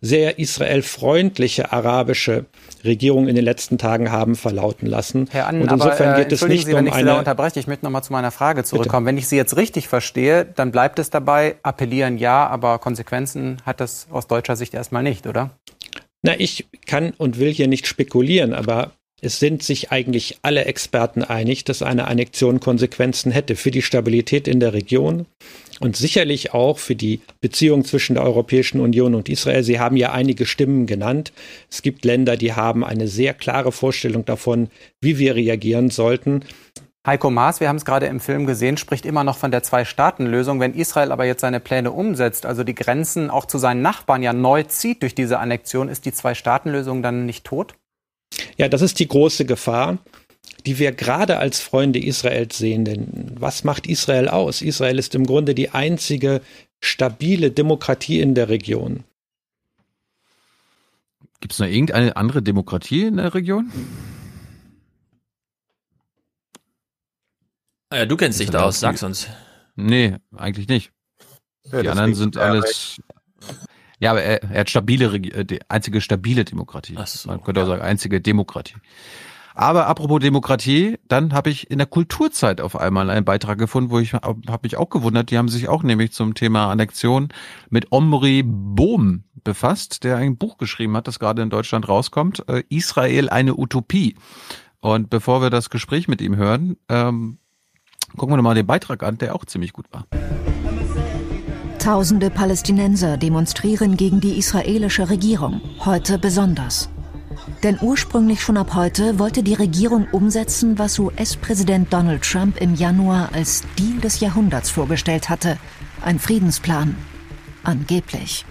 Sehr 0.00 0.38
israelfreundliche 0.38 1.72
arabische 1.72 2.46
Regierungen 2.84 3.28
in 3.28 3.34
den 3.34 3.44
letzten 3.44 3.78
Tagen 3.78 4.12
haben 4.12 4.36
verlauten 4.36 4.86
lassen. 4.86 5.28
Herr 5.30 5.48
Annen, 5.48 5.62
und 5.62 5.72
insofern 5.72 6.10
aber, 6.10 6.18
äh, 6.18 6.24
geht 6.24 6.32
es 6.32 6.46
nicht 6.46 6.66
Sie, 6.66 6.72
wenn 6.72 6.86
um 6.86 6.86
ich 6.86 6.94
Sie 6.94 7.04
da 7.04 7.18
unterbreche. 7.18 7.58
Ich 7.58 7.66
möchte 7.66 7.84
noch 7.84 7.90
mal 7.90 8.02
zu 8.02 8.12
meiner 8.12 8.30
Frage 8.30 8.62
zurückkommen. 8.64 9.04
Bitte. 9.04 9.16
Wenn 9.16 9.18
ich 9.18 9.28
Sie 9.28 9.36
jetzt 9.36 9.56
richtig 9.56 9.88
verstehe, 9.88 10.44
dann 10.44 10.70
bleibt 10.70 10.98
es 10.98 11.10
dabei, 11.10 11.56
appellieren 11.62 12.18
ja, 12.18 12.46
aber 12.46 12.78
Konsequenzen 12.78 13.58
hat 13.66 13.80
das 13.80 14.06
aus 14.10 14.26
deutscher 14.28 14.56
Sicht 14.56 14.74
erstmal 14.74 15.02
nicht, 15.02 15.26
oder? 15.26 15.50
Na, 16.22 16.38
ich 16.38 16.66
kann 16.86 17.12
und 17.16 17.38
will 17.38 17.52
hier 17.52 17.68
nicht 17.68 17.86
spekulieren, 17.86 18.52
aber 18.52 18.92
es 19.20 19.40
sind 19.40 19.62
sich 19.62 19.90
eigentlich 19.90 20.38
alle 20.42 20.64
Experten 20.64 21.22
einig, 21.22 21.64
dass 21.64 21.82
eine 21.82 22.06
Annexion 22.06 22.60
Konsequenzen 22.60 23.32
hätte 23.32 23.56
für 23.56 23.70
die 23.70 23.82
Stabilität 23.82 24.46
in 24.46 24.60
der 24.60 24.72
Region 24.72 25.26
und 25.80 25.96
sicherlich 25.96 26.54
auch 26.54 26.78
für 26.78 26.94
die 26.94 27.20
Beziehung 27.40 27.84
zwischen 27.84 28.14
der 28.14 28.24
Europäischen 28.24 28.80
Union 28.80 29.14
und 29.14 29.28
Israel. 29.28 29.62
Sie 29.62 29.80
haben 29.80 29.96
ja 29.96 30.12
einige 30.12 30.46
Stimmen 30.46 30.86
genannt. 30.86 31.32
Es 31.70 31.82
gibt 31.82 32.04
Länder, 32.04 32.36
die 32.36 32.54
haben 32.54 32.84
eine 32.84 33.08
sehr 33.08 33.34
klare 33.34 33.72
Vorstellung 33.72 34.24
davon, 34.24 34.68
wie 35.00 35.18
wir 35.18 35.34
reagieren 35.34 35.90
sollten. 35.90 36.44
Heiko 37.06 37.30
Maas, 37.30 37.60
wir 37.60 37.68
haben 37.68 37.76
es 37.76 37.84
gerade 37.84 38.06
im 38.06 38.20
Film 38.20 38.44
gesehen, 38.44 38.76
spricht 38.76 39.06
immer 39.06 39.24
noch 39.24 39.38
von 39.38 39.50
der 39.50 39.62
Zwei-Staaten-Lösung. 39.62 40.60
Wenn 40.60 40.74
Israel 40.74 41.10
aber 41.10 41.24
jetzt 41.24 41.40
seine 41.40 41.58
Pläne 41.58 41.90
umsetzt, 41.90 42.44
also 42.44 42.64
die 42.64 42.74
Grenzen 42.74 43.30
auch 43.30 43.46
zu 43.46 43.56
seinen 43.56 43.82
Nachbarn 43.82 44.22
ja 44.22 44.32
neu 44.32 44.64
zieht 44.64 45.02
durch 45.02 45.14
diese 45.14 45.38
Annexion, 45.38 45.88
ist 45.88 46.04
die 46.04 46.12
Zwei-Staaten-Lösung 46.12 47.02
dann 47.02 47.24
nicht 47.24 47.44
tot? 47.44 47.74
Ja, 48.56 48.68
das 48.68 48.82
ist 48.82 48.98
die 48.98 49.08
große 49.08 49.44
Gefahr, 49.44 49.98
die 50.66 50.78
wir 50.78 50.92
gerade 50.92 51.38
als 51.38 51.60
Freunde 51.60 51.98
Israels 51.98 52.58
sehen. 52.58 52.84
Denn 52.84 53.32
was 53.38 53.64
macht 53.64 53.86
Israel 53.86 54.28
aus? 54.28 54.62
Israel 54.62 54.98
ist 54.98 55.14
im 55.14 55.26
Grunde 55.26 55.54
die 55.54 55.70
einzige 55.70 56.42
stabile 56.80 57.50
Demokratie 57.50 58.20
in 58.20 58.34
der 58.34 58.48
Region. 58.48 59.04
Gibt 61.40 61.52
es 61.52 61.58
noch 61.60 61.68
irgendeine 61.68 62.16
andere 62.16 62.42
Demokratie 62.42 63.04
in 63.04 63.16
der 63.16 63.32
Region? 63.34 63.70
Ja, 67.92 68.04
du 68.06 68.16
kennst 68.16 68.40
dich 68.40 68.50
da 68.50 68.64
aus, 68.64 68.80
sag's 68.80 69.02
uns. 69.02 69.28
Nee, 69.76 70.16
eigentlich 70.36 70.68
nicht. 70.68 70.92
Ja, 71.70 71.82
die 71.82 71.88
anderen 71.88 72.14
sind 72.14 72.36
alles. 72.36 73.00
Ja, 74.00 74.12
aber 74.12 74.22
er, 74.22 74.42
er 74.44 74.60
hat 74.60 74.70
stabile, 74.70 75.14
äh, 75.16 75.44
die 75.44 75.60
einzige 75.68 76.00
stabile 76.00 76.44
Demokratie. 76.44 76.94
Ach 76.96 77.06
so, 77.06 77.28
Man 77.28 77.42
könnte 77.42 77.62
auch 77.62 77.66
sagen, 77.66 77.82
einzige 77.82 78.20
Demokratie. 78.20 78.74
Aber 79.58 79.88
apropos 79.88 80.20
Demokratie, 80.20 80.98
dann 81.08 81.32
habe 81.32 81.50
ich 81.50 81.68
in 81.68 81.78
der 81.78 81.88
Kulturzeit 81.88 82.60
auf 82.60 82.76
einmal 82.76 83.10
einen 83.10 83.24
Beitrag 83.24 83.58
gefunden, 83.58 83.90
wo 83.90 83.98
ich 83.98 84.12
habe 84.12 84.60
mich 84.62 84.76
auch 84.76 84.88
gewundert, 84.88 85.32
die 85.32 85.36
haben 85.36 85.48
sich 85.48 85.68
auch 85.68 85.82
nämlich 85.82 86.12
zum 86.12 86.34
Thema 86.34 86.70
Annexion 86.70 87.30
mit 87.68 87.90
Omri 87.90 88.44
Bohm 88.44 89.24
befasst, 89.42 90.04
der 90.04 90.16
ein 90.16 90.36
Buch 90.36 90.58
geschrieben 90.58 90.96
hat, 90.96 91.08
das 91.08 91.18
gerade 91.18 91.42
in 91.42 91.50
Deutschland 91.50 91.88
rauskommt, 91.88 92.48
äh, 92.48 92.62
Israel 92.68 93.30
eine 93.30 93.58
Utopie. 93.58 94.14
Und 94.78 95.10
bevor 95.10 95.42
wir 95.42 95.50
das 95.50 95.70
Gespräch 95.70 96.06
mit 96.06 96.20
ihm 96.20 96.36
hören, 96.36 96.76
ähm, 96.88 97.38
gucken 98.16 98.34
wir 98.34 98.36
noch 98.36 98.44
mal 98.44 98.54
den 98.54 98.66
Beitrag 98.66 99.02
an, 99.02 99.18
der 99.18 99.34
auch 99.34 99.44
ziemlich 99.44 99.72
gut 99.72 99.86
war. 99.90 100.06
Tausende 101.88 102.28
Palästinenser 102.28 103.16
demonstrieren 103.16 103.96
gegen 103.96 104.20
die 104.20 104.36
israelische 104.36 105.08
Regierung, 105.08 105.62
heute 105.86 106.18
besonders. 106.18 106.90
Denn 107.62 107.78
ursprünglich 107.80 108.42
schon 108.42 108.58
ab 108.58 108.74
heute 108.74 109.18
wollte 109.18 109.42
die 109.42 109.54
Regierung 109.54 110.06
umsetzen, 110.12 110.78
was 110.78 110.98
US-Präsident 110.98 111.90
Donald 111.90 112.20
Trump 112.20 112.60
im 112.60 112.74
Januar 112.74 113.30
als 113.32 113.62
Deal 113.78 114.00
des 114.00 114.20
Jahrhunderts 114.20 114.68
vorgestellt 114.68 115.30
hatte. 115.30 115.56
Ein 116.02 116.18
Friedensplan. 116.18 116.94
Angeblich. 117.64 118.44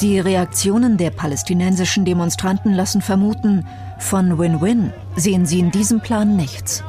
Die 0.00 0.18
Reaktionen 0.18 0.96
der 0.96 1.10
palästinensischen 1.10 2.06
Demonstranten 2.06 2.72
lassen 2.72 3.02
vermuten, 3.02 3.66
von 3.98 4.38
Win-Win 4.38 4.94
sehen 5.14 5.44
sie 5.44 5.58
in 5.58 5.70
diesem 5.70 6.00
Plan 6.00 6.36
nichts. 6.36 6.82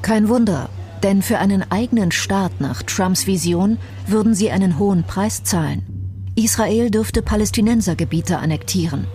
Kein 0.00 0.30
Wunder, 0.30 0.70
denn 1.02 1.22
für 1.22 1.38
einen 1.38 1.70
eigenen 1.70 2.12
Staat 2.12 2.60
nach 2.60 2.82
Trumps 2.82 3.26
Vision 3.26 3.78
würden 4.06 4.34
sie 4.34 4.50
einen 4.50 4.78
hohen 4.78 5.04
Preis 5.04 5.44
zahlen. 5.44 5.84
Israel 6.34 6.90
dürfte 6.90 7.22
Palästinensergebiete 7.22 8.38
annektieren. 8.38 9.06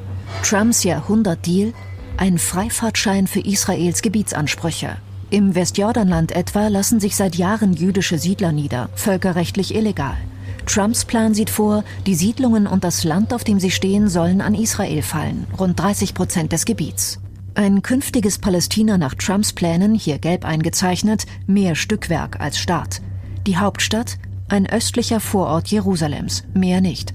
Trumps 0.43 0.83
Jahrhundert-Deal? 0.83 1.73
Ein 2.17 2.37
Freifahrtschein 2.37 3.27
für 3.27 3.39
Israels 3.39 4.01
Gebietsansprüche. 4.01 4.97
Im 5.29 5.55
Westjordanland 5.55 6.33
etwa 6.33 6.67
lassen 6.67 6.99
sich 6.99 7.15
seit 7.15 7.35
Jahren 7.35 7.71
jüdische 7.71 8.17
Siedler 8.17 8.51
nieder, 8.51 8.89
völkerrechtlich 8.95 9.73
illegal. 9.73 10.17
Trumps 10.65 11.05
Plan 11.05 11.33
sieht 11.33 11.49
vor, 11.49 11.85
die 12.05 12.15
Siedlungen 12.15 12.67
und 12.67 12.83
das 12.83 13.05
Land, 13.05 13.33
auf 13.33 13.45
dem 13.45 13.59
sie 13.59 13.71
stehen, 13.71 14.09
sollen 14.09 14.41
an 14.41 14.55
Israel 14.55 15.01
fallen, 15.01 15.47
rund 15.57 15.79
30 15.79 16.13
Prozent 16.13 16.51
des 16.51 16.65
Gebiets. 16.65 17.20
Ein 17.53 17.81
künftiges 17.81 18.39
Palästina 18.39 18.97
nach 18.97 19.13
Trumps 19.15 19.51
Plänen, 19.51 19.93
hier 19.93 20.19
gelb 20.19 20.45
eingezeichnet, 20.45 21.25
mehr 21.47 21.75
Stückwerk 21.75 22.39
als 22.39 22.57
Staat. 22.57 23.01
Die 23.45 23.57
Hauptstadt, 23.57 24.17
ein 24.47 24.67
östlicher 24.69 25.19
Vorort 25.19 25.67
Jerusalems, 25.67 26.43
mehr 26.53 26.79
nicht. 26.79 27.13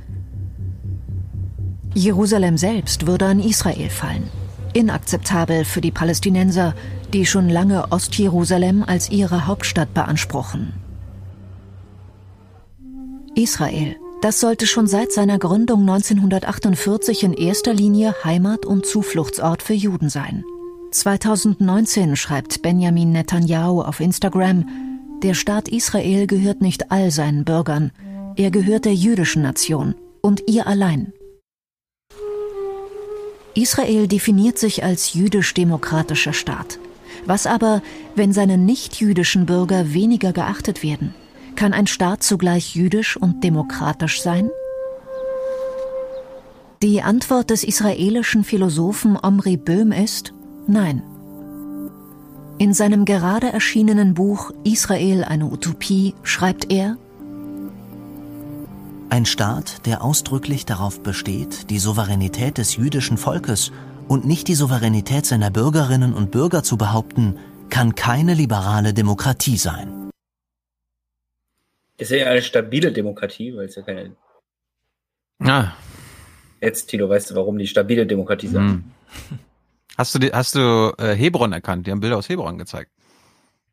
Jerusalem 1.94 2.58
selbst 2.58 3.06
würde 3.06 3.26
an 3.26 3.40
Israel 3.40 3.88
fallen. 3.88 4.28
Inakzeptabel 4.74 5.64
für 5.64 5.80
die 5.80 5.90
Palästinenser, 5.90 6.74
die 7.14 7.24
schon 7.24 7.48
lange 7.48 7.90
Ostjerusalem 7.90 8.84
als 8.86 9.10
ihre 9.10 9.46
Hauptstadt 9.46 9.94
beanspruchen. 9.94 10.74
Israel, 13.34 13.96
das 14.22 14.40
sollte 14.40 14.66
schon 14.66 14.86
seit 14.86 15.12
seiner 15.12 15.38
Gründung 15.38 15.80
1948 15.82 17.22
in 17.22 17.32
erster 17.32 17.74
Linie 17.74 18.14
Heimat 18.24 18.64
und 18.64 18.86
Zufluchtsort 18.86 19.62
für 19.62 19.74
Juden 19.74 20.08
sein. 20.08 20.44
2019 20.90 22.16
schreibt 22.16 22.62
Benjamin 22.62 23.12
Netanyahu 23.12 23.82
auf 23.82 24.00
Instagram, 24.00 24.66
der 25.22 25.34
Staat 25.34 25.68
Israel 25.68 26.26
gehört 26.26 26.60
nicht 26.60 26.90
all 26.90 27.10
seinen 27.10 27.44
Bürgern, 27.44 27.92
er 28.36 28.50
gehört 28.50 28.84
der 28.84 28.94
jüdischen 28.94 29.42
Nation 29.42 29.94
und 30.20 30.42
ihr 30.46 30.66
allein. 30.66 31.12
Israel 33.54 34.06
definiert 34.06 34.58
sich 34.58 34.84
als 34.84 35.14
jüdisch-demokratischer 35.14 36.34
Staat. 36.34 36.78
Was 37.24 37.46
aber, 37.46 37.82
wenn 38.14 38.32
seine 38.32 38.58
nicht-jüdischen 38.58 39.46
Bürger 39.46 39.94
weniger 39.94 40.32
geachtet 40.32 40.82
werden? 40.82 41.14
Kann 41.56 41.72
ein 41.72 41.86
Staat 41.86 42.22
zugleich 42.22 42.76
jüdisch 42.76 43.16
und 43.16 43.42
demokratisch 43.42 44.20
sein? 44.20 44.50
Die 46.82 47.00
Antwort 47.00 47.48
des 47.48 47.64
israelischen 47.64 48.44
Philosophen 48.44 49.18
Omri 49.20 49.56
Böhm 49.56 49.90
ist 49.90 50.34
Nein. 50.66 51.02
In 52.58 52.74
seinem 52.74 53.06
gerade 53.06 53.52
erschienenen 53.52 54.12
Buch 54.12 54.50
Israel 54.64 55.24
eine 55.24 55.46
Utopie 55.46 56.14
schreibt 56.22 56.70
er 56.70 56.98
Ein 59.08 59.24
Staat, 59.24 59.86
der 59.86 60.04
ausdrücklich 60.04 60.66
darauf 60.66 61.02
besteht, 61.02 61.70
die 61.70 61.78
Souveränität 61.78 62.58
des 62.58 62.76
jüdischen 62.76 63.16
Volkes 63.16 63.72
und 64.08 64.26
nicht 64.26 64.48
die 64.48 64.54
Souveränität 64.54 65.24
seiner 65.24 65.50
Bürgerinnen 65.50 66.12
und 66.12 66.30
Bürger 66.30 66.62
zu 66.62 66.76
behaupten, 66.76 67.36
kann 67.70 67.94
keine 67.94 68.34
liberale 68.34 68.92
Demokratie 68.92 69.56
sein. 69.56 69.95
Ist 71.98 72.10
ja 72.10 72.26
eine 72.26 72.42
stabile 72.42 72.92
Demokratie, 72.92 73.56
weil 73.56 73.66
es 73.66 73.76
ja 73.76 73.82
keine. 73.82 74.16
Ah. 75.40 75.72
Jetzt, 76.60 76.86
Tilo, 76.86 77.08
weißt 77.08 77.30
du, 77.30 77.34
warum 77.34 77.58
die 77.58 77.66
stabile 77.66 78.06
Demokratie 78.06 78.48
sagt? 78.48 78.70
Hm. 78.70 78.84
Hast 79.96 80.14
du, 80.14 80.30
hast 80.32 80.54
du 80.54 80.94
äh, 80.98 81.14
Hebron 81.14 81.52
erkannt? 81.52 81.86
Die 81.86 81.90
haben 81.90 82.00
Bilder 82.00 82.18
aus 82.18 82.28
Hebron 82.28 82.58
gezeigt. 82.58 82.90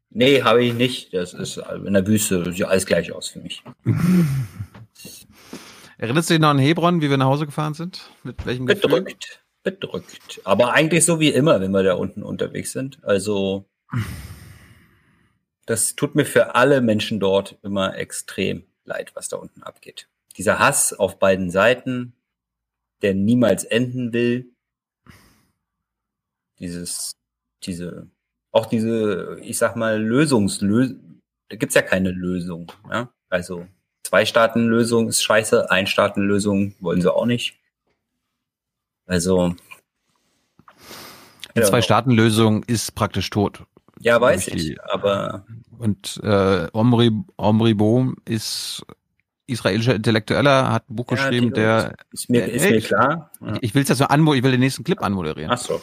Nee, 0.09 0.43
habe 0.43 0.63
ich 0.63 0.73
nicht. 0.73 1.13
Das 1.13 1.33
ist 1.33 1.57
in 1.57 1.93
der 1.93 2.07
Wüste, 2.07 2.51
sieht 2.53 2.65
alles 2.65 2.85
gleich 2.85 3.11
aus 3.11 3.29
für 3.29 3.39
mich. 3.39 3.63
Erinnerst 5.97 6.29
du 6.29 6.35
dich 6.35 6.41
noch 6.41 6.49
an 6.49 6.59
Hebron, 6.59 7.01
wie 7.01 7.09
wir 7.09 7.17
nach 7.17 7.25
Hause 7.25 7.45
gefahren 7.45 7.73
sind? 7.73 8.09
Mit 8.23 8.45
welchem 8.45 8.65
Bedrückt, 8.65 9.19
Gefühl? 9.19 9.39
bedrückt. 9.63 10.41
Aber 10.43 10.73
eigentlich 10.73 11.03
so 11.05 11.19
wie 11.19 11.29
immer, 11.29 11.59
wenn 11.61 11.71
wir 11.71 11.83
da 11.83 11.95
unten 11.95 12.23
unterwegs 12.23 12.71
sind. 12.71 12.99
Also 13.03 13.65
das 15.65 15.95
tut 15.95 16.15
mir 16.15 16.25
für 16.25 16.55
alle 16.55 16.81
Menschen 16.81 17.19
dort 17.19 17.57
immer 17.63 17.95
extrem 17.95 18.63
leid, 18.85 19.15
was 19.15 19.29
da 19.29 19.37
unten 19.37 19.63
abgeht. 19.63 20.09
Dieser 20.37 20.59
Hass 20.59 20.93
auf 20.93 21.19
beiden 21.19 21.49
Seiten, 21.49 22.13
der 23.01 23.13
niemals 23.13 23.63
enden 23.63 24.13
will. 24.13 24.51
Dieses, 26.59 27.13
diese, 27.63 28.07
auch 28.51 28.65
diese, 28.65 29.37
ich 29.41 29.57
sag 29.57 29.75
mal, 29.75 30.01
Lösungslösung, 30.01 31.21
da 31.49 31.55
gibt's 31.55 31.75
ja 31.75 31.81
keine 31.81 32.11
Lösung. 32.11 32.71
Ja? 32.89 33.13
Also 33.29 33.67
Zwei-Staaten-Lösung 34.03 35.07
ist 35.07 35.23
scheiße, 35.23 35.71
Ein-Staaten-Lösung 35.71 36.75
wollen 36.79 37.01
sie 37.01 37.13
auch 37.13 37.25
nicht. 37.25 37.57
Also 39.05 39.55
Die 41.55 41.59
ja. 41.59 41.65
Zwei-Staaten-Lösung 41.65 42.63
ist 42.63 42.95
praktisch 42.95 43.29
tot. 43.29 43.63
Ja, 43.99 44.19
weiß 44.19 44.49
ich, 44.49 44.77
aber. 44.83 45.45
Und 45.77 46.19
äh, 46.23 46.67
Omri, 46.73 47.11
Omri 47.37 47.73
Bohm 47.73 48.15
ist 48.25 48.85
israelischer 49.47 49.95
Intellektueller, 49.95 50.71
hat 50.71 50.89
ein 50.89 50.95
Buch 50.95 51.07
ja, 51.11 51.15
geschrieben, 51.15 51.53
der. 51.53 51.95
Ist 52.11 52.29
mir, 52.29 52.45
ist 52.45 52.69
mir 52.69 52.81
klar. 52.81 53.31
Ja. 53.41 53.57
Ich 53.61 53.75
will 53.75 53.83
es 53.83 53.89
ja 53.89 53.95
so 53.95 54.05
anmoderieren, 54.05 54.39
ich 54.39 54.43
will 54.43 54.51
den 54.51 54.59
nächsten 54.61 54.83
Clip 54.83 55.01
anmoderieren. 55.01 55.51
Ach 55.51 55.57
so. 55.57 55.81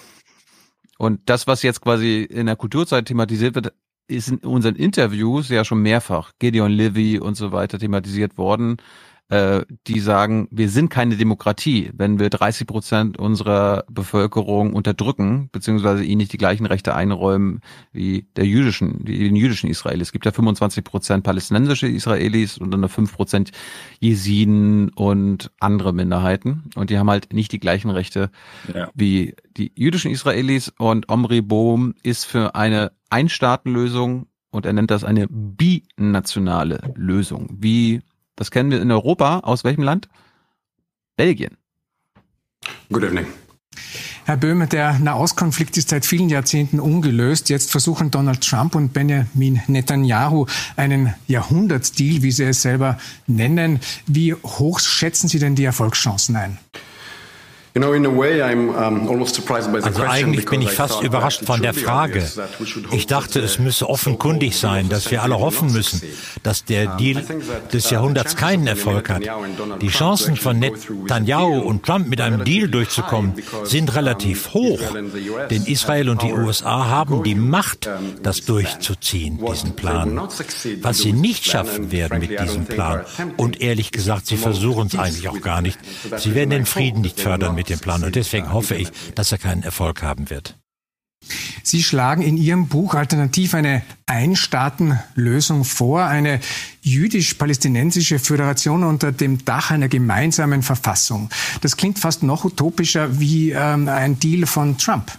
Und 0.99 1.21
das, 1.27 1.47
was 1.47 1.63
jetzt 1.63 1.81
quasi 1.81 2.23
in 2.23 2.47
der 2.47 2.57
Kulturzeit 2.57 3.07
thematisiert 3.07 3.55
wird, 3.55 3.73
ist 4.07 4.29
in 4.29 4.39
unseren 4.39 4.77
Interviews 4.77 5.49
ja 5.49 5.65
schon 5.65 5.81
mehrfach 5.81 6.33
Gideon 6.39 6.73
Livy 6.73 7.19
und 7.19 7.37
so 7.37 7.53
weiter 7.53 7.79
thematisiert 7.79 8.37
worden 8.37 8.79
äh, 9.31 9.65
die 9.86 10.00
sagen, 10.00 10.49
wir 10.50 10.68
sind 10.68 10.91
keine 10.91 11.17
Demokratie, 11.17 11.91
wenn 11.94 12.18
wir 12.18 12.31
30 12.31 12.67
Prozent 12.67 13.17
unserer 13.17 13.84
Bevölkerung 13.89 14.75
unterdrücken, 14.75 15.49
beziehungsweise 15.52 16.02
ihnen 16.02 16.18
nicht 16.18 16.33
die 16.33 16.39
gleichen 16.39 16.67
Rechte 16.67 16.97
einräumen 16.97 17.60
wie 17.92 18.26
der 18.34 18.44
jüdischen, 18.44 19.00
wie 19.05 19.18
den 19.18 19.36
jüdischen 19.36 19.70
Israelis. 19.70 20.09
Es 20.09 20.12
gibt 20.12 20.26
ja 20.26 20.33
25 20.33 20.83
Prozent 20.83 21.23
palästinensische 21.23 21.86
Israelis 21.86 22.59
und 22.59 22.73
dann 22.73 22.89
5 22.89 23.12
Prozent 23.12 23.52
Jesiden 24.00 24.89
und 24.91 25.52
andere 25.60 25.92
Minderheiten. 25.92 26.65
Und 26.75 26.91
die 26.91 26.99
haben 26.99 27.09
halt 27.09 27.33
nicht 27.33 27.52
die 27.52 27.60
gleichen 27.60 27.91
Rechte 27.91 28.31
ja. 28.75 28.91
wie 28.94 29.36
die 29.57 29.70
jüdischen 29.76 30.10
Israelis. 30.10 30.73
Und 30.76 31.09
Omri 31.09 31.41
Bohm 31.41 31.94
ist 32.02 32.25
für 32.25 32.57
eine 32.57 32.91
Einstaatenlösung 33.10 34.26
und 34.50 34.67
er 34.67 34.73
nennt 34.73 34.91
das 34.91 35.05
eine 35.05 35.28
binationale 35.28 36.92
Lösung, 36.97 37.57
wie 37.60 38.00
das 38.41 38.51
kennen 38.51 38.70
wir 38.70 38.81
in 38.81 38.91
Europa. 38.91 39.41
Aus 39.41 39.65
welchem 39.65 39.83
Land? 39.83 40.09
Belgien. 41.15 41.59
Good 42.91 43.05
evening. 43.05 43.27
Herr 44.25 44.39
Böhme, 44.39 44.67
der 44.67 44.99
Nahostkonflikt 44.99 45.77
ist 45.77 45.91
seit 45.91 46.07
vielen 46.07 46.31
Jahrzehnten 46.31 46.81
ungelöst. 46.81 47.51
Jetzt 47.51 47.70
versuchen 47.70 48.10
Donald 48.10 48.41
Trump 48.41 48.75
und 48.75 48.94
Benjamin 48.94 49.60
Netanyahu 49.67 50.47
einen 50.77 51.12
Jahrhundertdeal, 51.27 52.23
wie 52.23 52.31
Sie 52.33 52.44
es 52.44 52.62
selber 52.62 52.99
nennen. 53.27 53.81
Wie 54.07 54.33
hoch 54.33 54.81
schätzen 54.81 55.28
Sie 55.28 55.39
denn 55.39 55.55
die 55.55 55.65
Erfolgschancen 55.65 56.36
ein? 56.36 56.59
Also 59.83 60.03
eigentlich 60.03 60.47
bin 60.47 60.63
ich 60.63 60.73
fast 60.73 61.03
überrascht 61.03 61.45
von 61.45 61.63
der 61.63 61.73
Frage. 61.73 62.29
Ich 62.91 63.07
dachte, 63.07 63.39
es 63.41 63.61
müsse 63.61 63.89
offenkundig 63.89 64.57
sein, 64.57 64.89
dass 64.89 65.11
wir 65.11 65.23
alle 65.23 65.39
hoffen 65.39 65.73
müssen, 65.73 66.03
dass 66.43 66.65
der 66.65 66.97
Deal 66.97 67.25
des 67.73 67.91
Jahrhunderts 67.91 68.35
keinen 68.35 68.67
Erfolg 68.67 69.09
hat. 69.09 69.23
Die 69.81 69.89
Chancen 69.89 70.37
von 70.37 70.59
Netanyahu 70.59 71.61
und 71.61 71.85
Trump 71.85 72.09
mit 72.09 72.21
einem 72.21 72.45
Deal 72.45 72.69
durchzukommen 72.69 73.35
sind 73.63 73.95
relativ 73.95 74.53
hoch, 74.53 74.81
denn 75.51 75.65
Israel 75.65 76.09
und 76.09 76.23
die 76.23 76.33
USA 76.33 76.87
haben 76.87 77.23
die 77.23 77.37
Macht, 77.37 77.89
das 78.23 78.45
durchzuziehen, 78.45 79.39
diesen 79.47 79.77
Plan. 79.77 80.21
Was 80.83 80.99
sie 80.99 81.13
nicht 81.13 81.45
schaffen 81.45 81.93
werden 81.93 82.19
mit 82.19 82.39
diesem 82.41 82.65
Plan, 82.65 83.05
und 83.37 83.61
ehrlich 83.61 83.93
gesagt, 83.93 84.27
sie 84.27 84.37
versuchen 84.37 84.89
es 84.89 84.99
eigentlich 84.99 85.29
auch 85.29 85.41
gar 85.41 85.63
nicht, 85.63 85.79
sie 86.17 86.35
werden 86.35 86.51
den 86.51 86.67
Frieden 86.67 87.03
nicht 87.03 87.21
fördern 87.21 87.60
mit 87.61 87.69
dem 87.69 87.79
Plan. 87.79 88.03
Und 88.03 88.17
deswegen 88.17 88.53
hoffe 88.55 88.75
ich, 88.75 88.91
dass 89.15 89.33
er 89.33 89.39
keinen 89.39 89.63
Erfolg 89.63 90.03
haben 90.03 90.31
wird. 90.31 90.57
Sie 91.63 91.83
schlagen 91.83 92.23
in 92.23 92.39
Ihrem 92.39 92.69
Buch 92.69 92.95
alternativ 92.95 93.53
eine 93.53 93.83
Einstaatenlösung 94.07 95.67
vor, 95.67 96.05
eine 96.05 96.41
jüdisch-palästinensische 96.81 98.19
Föderation 98.19 98.83
unter 98.83 99.13
dem 99.13 99.45
Dach 99.45 99.71
einer 99.71 99.89
gemeinsamen 99.89 100.63
Verfassung. 100.63 101.29
Das 101.61 101.77
klingt 101.77 101.99
fast 101.99 102.23
noch 102.23 102.47
utopischer 102.47 103.21
wie 103.21 103.51
ähm, 103.51 103.89
ein 103.89 104.19
Deal 104.19 104.47
von 104.47 104.79
Trump. 104.79 105.13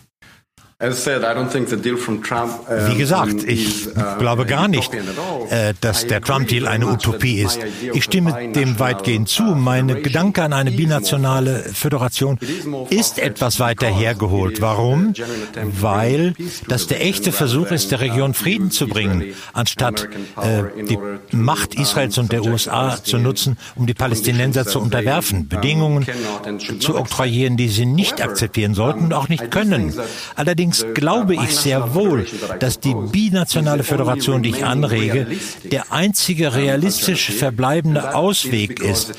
Wie 2.88 2.98
gesagt, 2.98 3.43
ich 3.43 3.90
glaube 4.18 4.45
gar 4.48 4.68
nicht, 4.68 4.92
äh, 4.93 5.74
dass 5.80 6.08
der 6.08 6.22
Trump-Deal 6.22 6.68
eine 6.68 6.88
Utopie 6.88 7.42
ist. 7.42 7.60
Ich 7.93 8.03
stimme 8.03 8.51
dem 8.53 8.80
weitgehend 8.80 9.30
zu. 9.30 9.43
Mein 9.43 10.01
Gedanke 10.01 10.42
an 10.42 10.53
eine 10.53 10.72
binationale 10.72 11.60
Föderation 11.72 12.40
ist 12.90 13.19
etwas 13.19 13.60
weiter 13.60 13.88
hergeholt. 13.88 14.60
Warum? 14.61 15.14
Weil 15.80 16.34
das 16.68 16.88
der 16.88 17.06
echte 17.06 17.32
Versuch 17.32 17.69
ist, 17.69 17.92
der 17.92 18.01
Region 18.01 18.34
Frieden 18.34 18.72
zu 18.72 18.88
bringen, 18.88 19.35
anstatt 19.53 20.10
äh, 20.42 20.64
die 20.85 20.98
Macht 21.32 21.76
Israels 21.76 22.18
und 22.18 22.32
der 22.32 22.43
USA 22.43 22.98
zu 23.03 23.19
nutzen, 23.19 23.58
um 23.76 23.85
die 23.85 23.93
Palästinenser 23.93 24.66
zu 24.66 24.80
unterwerfen, 24.80 25.48
Bedingungen 25.48 26.08
zu 26.80 26.98
oktroyieren, 26.98 27.56
die 27.56 27.69
sie 27.69 27.85
nicht 27.85 28.19
akzeptieren 28.19 28.74
sollten 28.74 29.06
und 29.06 29.14
auch 29.14 29.30
nicht 29.30 29.51
können. 29.51 29.93
Allerdings 30.35 30.70
Allerdings 30.72 31.00
glaube 31.00 31.35
ich 31.35 31.56
sehr 31.56 31.93
wohl, 31.93 32.25
dass 32.59 32.80
die 32.80 32.93
binationale 32.93 33.83
Föderation, 33.83 34.43
die 34.43 34.50
ich 34.50 34.66
anrege, 34.66 35.27
der 35.64 35.91
einzige 35.91 36.56
realistisch 36.56 37.32
verbleibende 37.32 38.16
Ausweg 38.16 38.80
ist. 38.80 39.14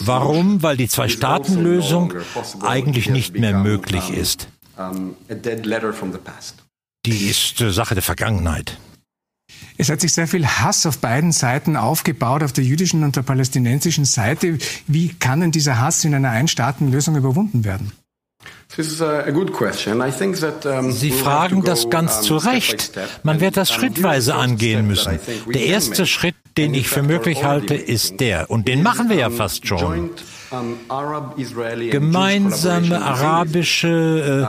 Warum? 0.00 0.62
Weil 0.62 0.76
die 0.76 0.88
Zwei-Staaten-Lösung 0.88 2.14
eigentlich 2.62 3.08
nicht 3.08 3.38
mehr 3.38 3.58
möglich 3.58 4.10
ist. 4.10 4.48
Die 7.06 7.26
ist 7.28 7.58
Sache 7.58 7.94
der 7.94 8.02
Vergangenheit. 8.02 8.78
Es 9.78 9.90
hat 9.90 10.00
sich 10.00 10.12
sehr 10.12 10.26
viel 10.26 10.46
Hass 10.46 10.86
auf 10.86 10.98
beiden 10.98 11.32
Seiten 11.32 11.76
aufgebaut, 11.76 12.42
auf 12.42 12.52
der 12.52 12.64
jüdischen 12.64 13.04
und 13.04 13.14
der 13.14 13.22
palästinensischen 13.22 14.04
Seite. 14.04 14.58
Wie 14.86 15.14
kann 15.14 15.40
denn 15.40 15.52
dieser 15.52 15.78
Hass 15.78 16.04
in 16.04 16.14
einer 16.14 16.30
Einstaatenlösung 16.30 17.14
überwunden 17.14 17.64
werden? 17.64 17.92
Sie 18.68 18.82
fragen 21.12 21.64
das 21.64 21.88
ganz 21.88 22.20
zu 22.22 22.36
Recht. 22.36 22.90
Man 23.22 23.40
wird 23.40 23.56
das 23.56 23.72
schrittweise 23.72 24.34
angehen 24.34 24.86
müssen. 24.86 25.18
Der 25.52 25.66
erste 25.66 26.04
Schritt, 26.04 26.34
den 26.56 26.74
ich 26.74 26.88
für 26.88 27.02
möglich 27.02 27.44
halte, 27.44 27.74
ist 27.74 28.20
der, 28.20 28.50
und 28.50 28.68
den 28.68 28.82
machen 28.82 29.08
wir 29.08 29.16
ja 29.16 29.30
fast 29.30 29.66
schon. 29.66 30.10
Gemeinsame 31.90 33.02
arabische, 33.02 34.48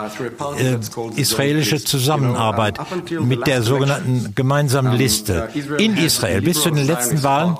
äh, 0.57 0.63
äh, 0.63 0.77
israelische 1.15 1.83
Zusammenarbeit 1.83 2.77
mit 3.21 3.47
der 3.47 3.63
sogenannten 3.63 4.35
gemeinsamen 4.35 4.95
Liste 4.95 5.49
in 5.79 5.97
Israel. 5.97 6.41
Bis 6.41 6.61
zu 6.61 6.69
den 6.69 6.85
letzten 6.85 7.23
Wahlen 7.23 7.57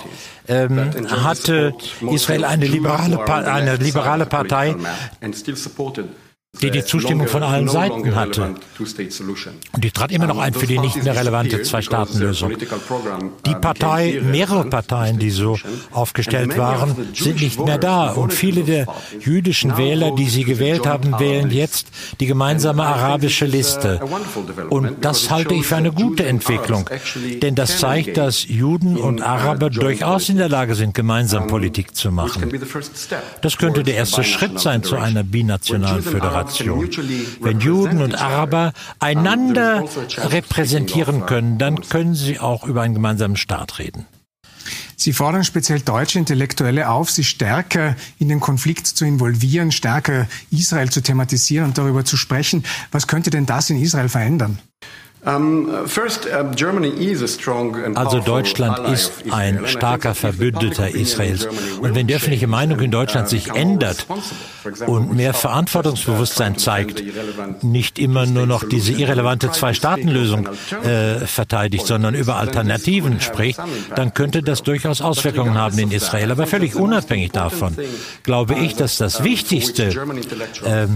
ähm, 0.48 0.92
hatte 1.10 1.74
Israel 2.12 2.46
eine 2.46 2.68
liberale, 2.68 3.28
eine 3.28 3.78
liberale 3.78 4.28
Partei, 4.28 4.76
die 6.62 6.72
die 6.72 6.84
Zustimmung 6.84 7.28
von 7.28 7.44
allen 7.44 7.68
Seiten 7.68 8.16
hatte. 8.16 8.56
Und 9.74 9.84
die 9.84 9.92
trat 9.92 10.12
immer 10.12 10.28
noch 10.28 10.40
ein 10.40 10.54
für 10.54 10.68
die 10.68 10.80
nicht 10.80 11.04
mehr 11.04 11.16
relevante 11.16 11.62
Zwei-Staaten-Lösung. 11.62 12.54
Die 13.46 13.56
Partei, 13.56 14.22
mehrere 14.24 14.66
Parteien, 14.66 15.20
die 15.20 15.30
so 15.30 15.58
aufgestellt 15.92 16.58
waren, 16.58 16.96
sind 17.14 17.42
nicht 17.42 17.64
mehr 17.64 17.78
da. 17.78 18.12
Und 18.12 18.34
viele 18.34 18.64
der 18.64 18.88
jüdischen 19.20 19.78
Wähler, 19.78 20.12
die 20.12 20.30
sie 20.30 20.44
gewählt 20.44 20.86
haben, 20.86 21.20
wählen 21.20 21.52
jetzt 21.52 21.88
die 22.20 22.26
gemeinsame 22.26 22.84
arabische 22.84 23.46
Liste. 23.46 24.00
Und 24.70 25.04
das 25.04 25.30
halte 25.30 25.54
ich 25.54 25.66
für 25.66 25.76
eine 25.76 25.92
gute 25.92 26.26
Entwicklung. 26.26 26.90
Denn 27.42 27.56
das 27.56 27.80
zeigt, 27.80 28.18
dass 28.18 28.48
Juden 28.48 28.98
und 28.98 29.22
Araber 29.22 29.70
durchaus 29.70 30.30
in 30.30 30.38
der 30.38 30.50
Lage 30.50 30.76
sind, 30.76 30.94
gemeinsam 30.94 31.48
Politik 31.48 31.96
zu 31.96 32.12
machen. 32.12 32.52
Das 33.42 33.58
könnte 33.58 33.84
der 33.84 33.96
erste 33.96 34.24
Schritt 34.24 34.60
sein 34.60 34.84
zu 34.84 34.96
einer 34.96 35.24
binationalen 35.24 36.04
Föderation. 36.04 36.47
Nation. 36.48 36.90
Wenn 37.42 37.60
Juden 37.60 38.02
und 38.02 38.16
Araber 38.16 38.74
einander 39.00 39.86
repräsentieren 40.18 41.26
können, 41.26 41.58
dann 41.58 41.82
können 41.82 42.16
sie 42.16 42.40
auch 42.40 42.64
über 42.66 42.82
einen 42.82 42.94
gemeinsamen 42.94 43.38
Staat 43.38 43.80
reden. 43.80 44.06
Sie 45.00 45.14
fordern 45.14 45.44
speziell 45.44 45.80
deutsche 45.80 46.18
Intellektuelle 46.18 46.90
auf, 46.90 47.12
sich 47.12 47.30
stärker 47.30 47.96
in 48.18 48.30
den 48.30 48.40
Konflikt 48.40 48.88
zu 48.88 49.06
involvieren, 49.06 49.72
stärker 49.72 50.28
Israel 50.50 50.90
zu 50.90 51.02
thematisieren 51.02 51.68
und 51.68 51.78
darüber 51.78 52.04
zu 52.04 52.18
sprechen. 52.18 52.64
Was 52.92 53.08
könnte 53.08 53.30
denn 53.30 53.46
das 53.46 53.70
in 53.70 53.82
Israel 53.82 54.10
verändern? 54.10 54.60
Also 57.96 58.20
Deutschland 58.20 58.88
ist 58.88 59.12
ein 59.30 59.68
starker 59.68 60.16
Verbündeter 60.16 60.90
Israels. 60.96 61.50
Und 61.82 61.96
wenn 61.96 62.08
die 62.08 62.16
öffentliche 62.16 62.48
Meinung 62.48 62.80
in 62.80 62.92
Deutschland 62.92 63.28
sich 63.28 63.54
ändert 63.54 64.08
und 64.86 65.14
mehr 65.14 65.34
Verantwortungsbewusstsein 65.34 66.58
zeigt, 66.58 67.04
nicht 67.62 68.00
immer 68.00 68.26
nur 68.26 68.48
noch 68.48 68.64
diese 68.64 68.94
irrelevante 68.94 69.52
Zwei-Staaten-Lösung 69.52 70.48
äh, 70.84 71.26
verteidigt, 71.26 71.86
sondern 71.86 72.16
über 72.16 72.38
Alternativen 72.38 73.20
spricht, 73.20 73.60
dann 73.96 74.14
könnte 74.14 74.44
das 74.44 74.64
durchaus 74.64 75.02
Auswirkungen 75.02 75.56
haben 75.56 75.78
in 75.78 75.92
Israel. 75.92 76.32
Aber 76.32 76.48
völlig 76.48 76.76
unabhängig 76.76 77.34
davon 77.34 77.76
glaube 78.24 78.56
ich, 78.56 78.76
dass 78.76 78.98
das 78.98 79.26
Wichtigste, 79.26 79.90
äh, 80.64 80.88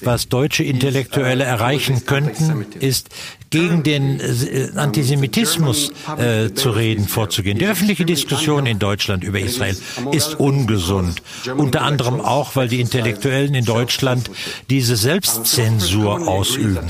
was 0.00 0.28
deutsche 0.28 0.64
Intellektuelle 0.64 1.44
erreichen 1.44 2.06
könnten, 2.06 2.64
ist, 2.80 3.10
gegen 3.54 3.73
gegen 3.82 4.18
den 4.18 4.20
äh, 4.20 4.70
Antisemitismus 4.76 5.92
äh, 6.18 6.52
zu 6.52 6.70
reden, 6.70 7.08
vorzugehen. 7.08 7.58
Die 7.58 7.66
öffentliche 7.66 8.04
Diskussion 8.04 8.66
in 8.66 8.78
Deutschland 8.78 9.24
über 9.24 9.40
Israel 9.40 9.76
ist 10.12 10.38
ungesund. 10.38 11.22
Unter 11.56 11.82
anderem 11.82 12.20
auch, 12.20 12.56
weil 12.56 12.68
die 12.68 12.80
Intellektuellen 12.80 13.54
in 13.54 13.64
Deutschland 13.64 14.30
diese 14.70 14.96
Selbstzensur 14.96 16.28
ausüben. 16.28 16.86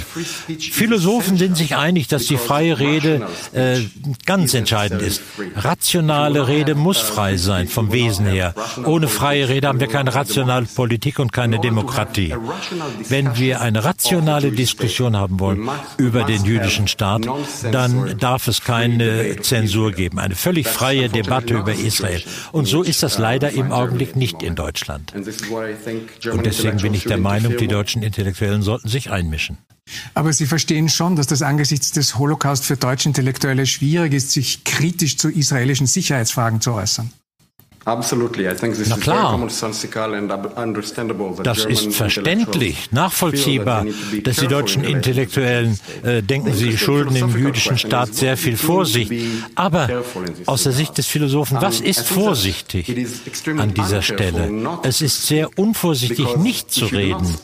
Philosophen 0.59 1.37
sind 1.37 1.57
sich 1.57 1.77
einig, 1.77 2.09
dass 2.09 2.27
die 2.27 2.37
freie 2.37 2.79
Rede 2.79 3.27
äh, 3.53 3.81
ganz 4.27 4.55
entscheidend 4.55 5.03
ist. 5.03 5.23
Rationale 5.57 6.49
Rede 6.49 6.75
muss 6.75 6.99
frei 6.99 7.37
sein, 7.37 7.69
vom 7.69 7.93
Wesen 7.93 8.27
her. 8.27 8.55
Ohne 8.85 9.09
freie 9.09 9.49
Rede 9.49 9.69
haben 9.69 9.81
wir 9.81 9.89
keine 9.89 10.15
rationale 10.15 10.67
Politik 10.67 11.19
und 11.19 11.33
keine 11.33 11.61
Demokratie. 11.61 12.35
Wenn 13.09 13.37
wir 13.37 13.61
eine 13.61 13.85
rationale 13.85 14.51
Diskussion 14.51 15.17
haben 15.17 15.39
wollen 15.41 15.69
über 15.97 16.25
den 16.25 16.45
jüdischen 16.45 16.74
Staat, 16.89 17.27
dann 17.71 18.19
darf 18.19 18.49
es 18.49 18.61
keine 18.63 19.41
Zensur 19.41 19.93
geben. 19.93 20.19
Eine 20.19 20.35
völlig 20.35 20.67
freie 20.67 21.09
Debatte 21.09 21.55
über 21.55 21.73
Israel. 21.73 22.23
Und 22.53 22.67
so 22.67 22.83
ist 22.83 23.03
das 23.03 23.19
leider 23.19 23.51
im 23.51 23.73
Augenblick 23.73 24.17
nicht 24.17 24.43
in 24.43 24.55
Deutschland. 24.55 25.15
Und 25.15 26.47
deswegen 26.47 26.77
bin 26.79 26.95
ich 26.95 27.05
der 27.05 27.19
Meinung, 27.19 27.57
die 27.57 27.69
deutschen 27.69 28.03
Intellektuellen 28.03 28.63
sollten 28.63 28.89
sich 28.89 29.11
einmischen. 29.11 29.59
Aber 30.15 30.33
Sie 30.33 30.47
verstehen 30.47 30.89
schon, 30.89 31.15
dass 31.15 31.27
das 31.27 31.43
angesichts 31.43 31.93
des 31.93 32.19
Holocaust 32.19 32.65
für 32.65 32.77
deutsche 32.77 33.09
Intellektuelle 33.09 33.67
schwierig 33.67 34.15
ist, 34.15 34.31
sich 34.31 34.65
kritisch 34.65 35.19
zu 35.19 35.29
israelischen 35.29 35.87
Sicherheitsfragen 35.87 36.61
zu 36.61 36.73
äußern. 36.73 37.13
Na 37.85 38.97
klar. 38.97 39.39
Das 41.43 41.65
ist 41.67 41.95
verständlich, 41.95 42.93
nachvollziehbar, 42.93 43.85
dass 44.23 44.37
die 44.37 44.47
deutschen 44.47 44.85
Intellektuellen 44.85 45.79
äh, 46.03 46.23
denken, 46.23 46.53
sie 46.55 46.77
schulden 46.79 47.15
dem 47.15 47.37
jüdischen 47.37 47.77
Staat 47.79 48.15
sehr 48.15 48.37
viel 48.37 48.57
Vorsicht. 48.57 49.13
Aber 49.55 49.89
aus 50.47 50.63
der 50.63 50.73
Sicht 50.73 50.97
des 50.99 51.07
Philosophen, 51.07 51.59
was 51.61 51.81
ist 51.81 52.07
vorsichtig 52.07 52.89
an 53.59 53.75
dieser 53.75 54.03
Stelle? 54.03 54.51
Es 54.83 55.01
ist 55.01 55.27
sehr 55.27 55.49
unvorsichtig, 55.59 56.37
nicht 56.37 56.71
zu 56.73 56.87
reden. 56.87 57.35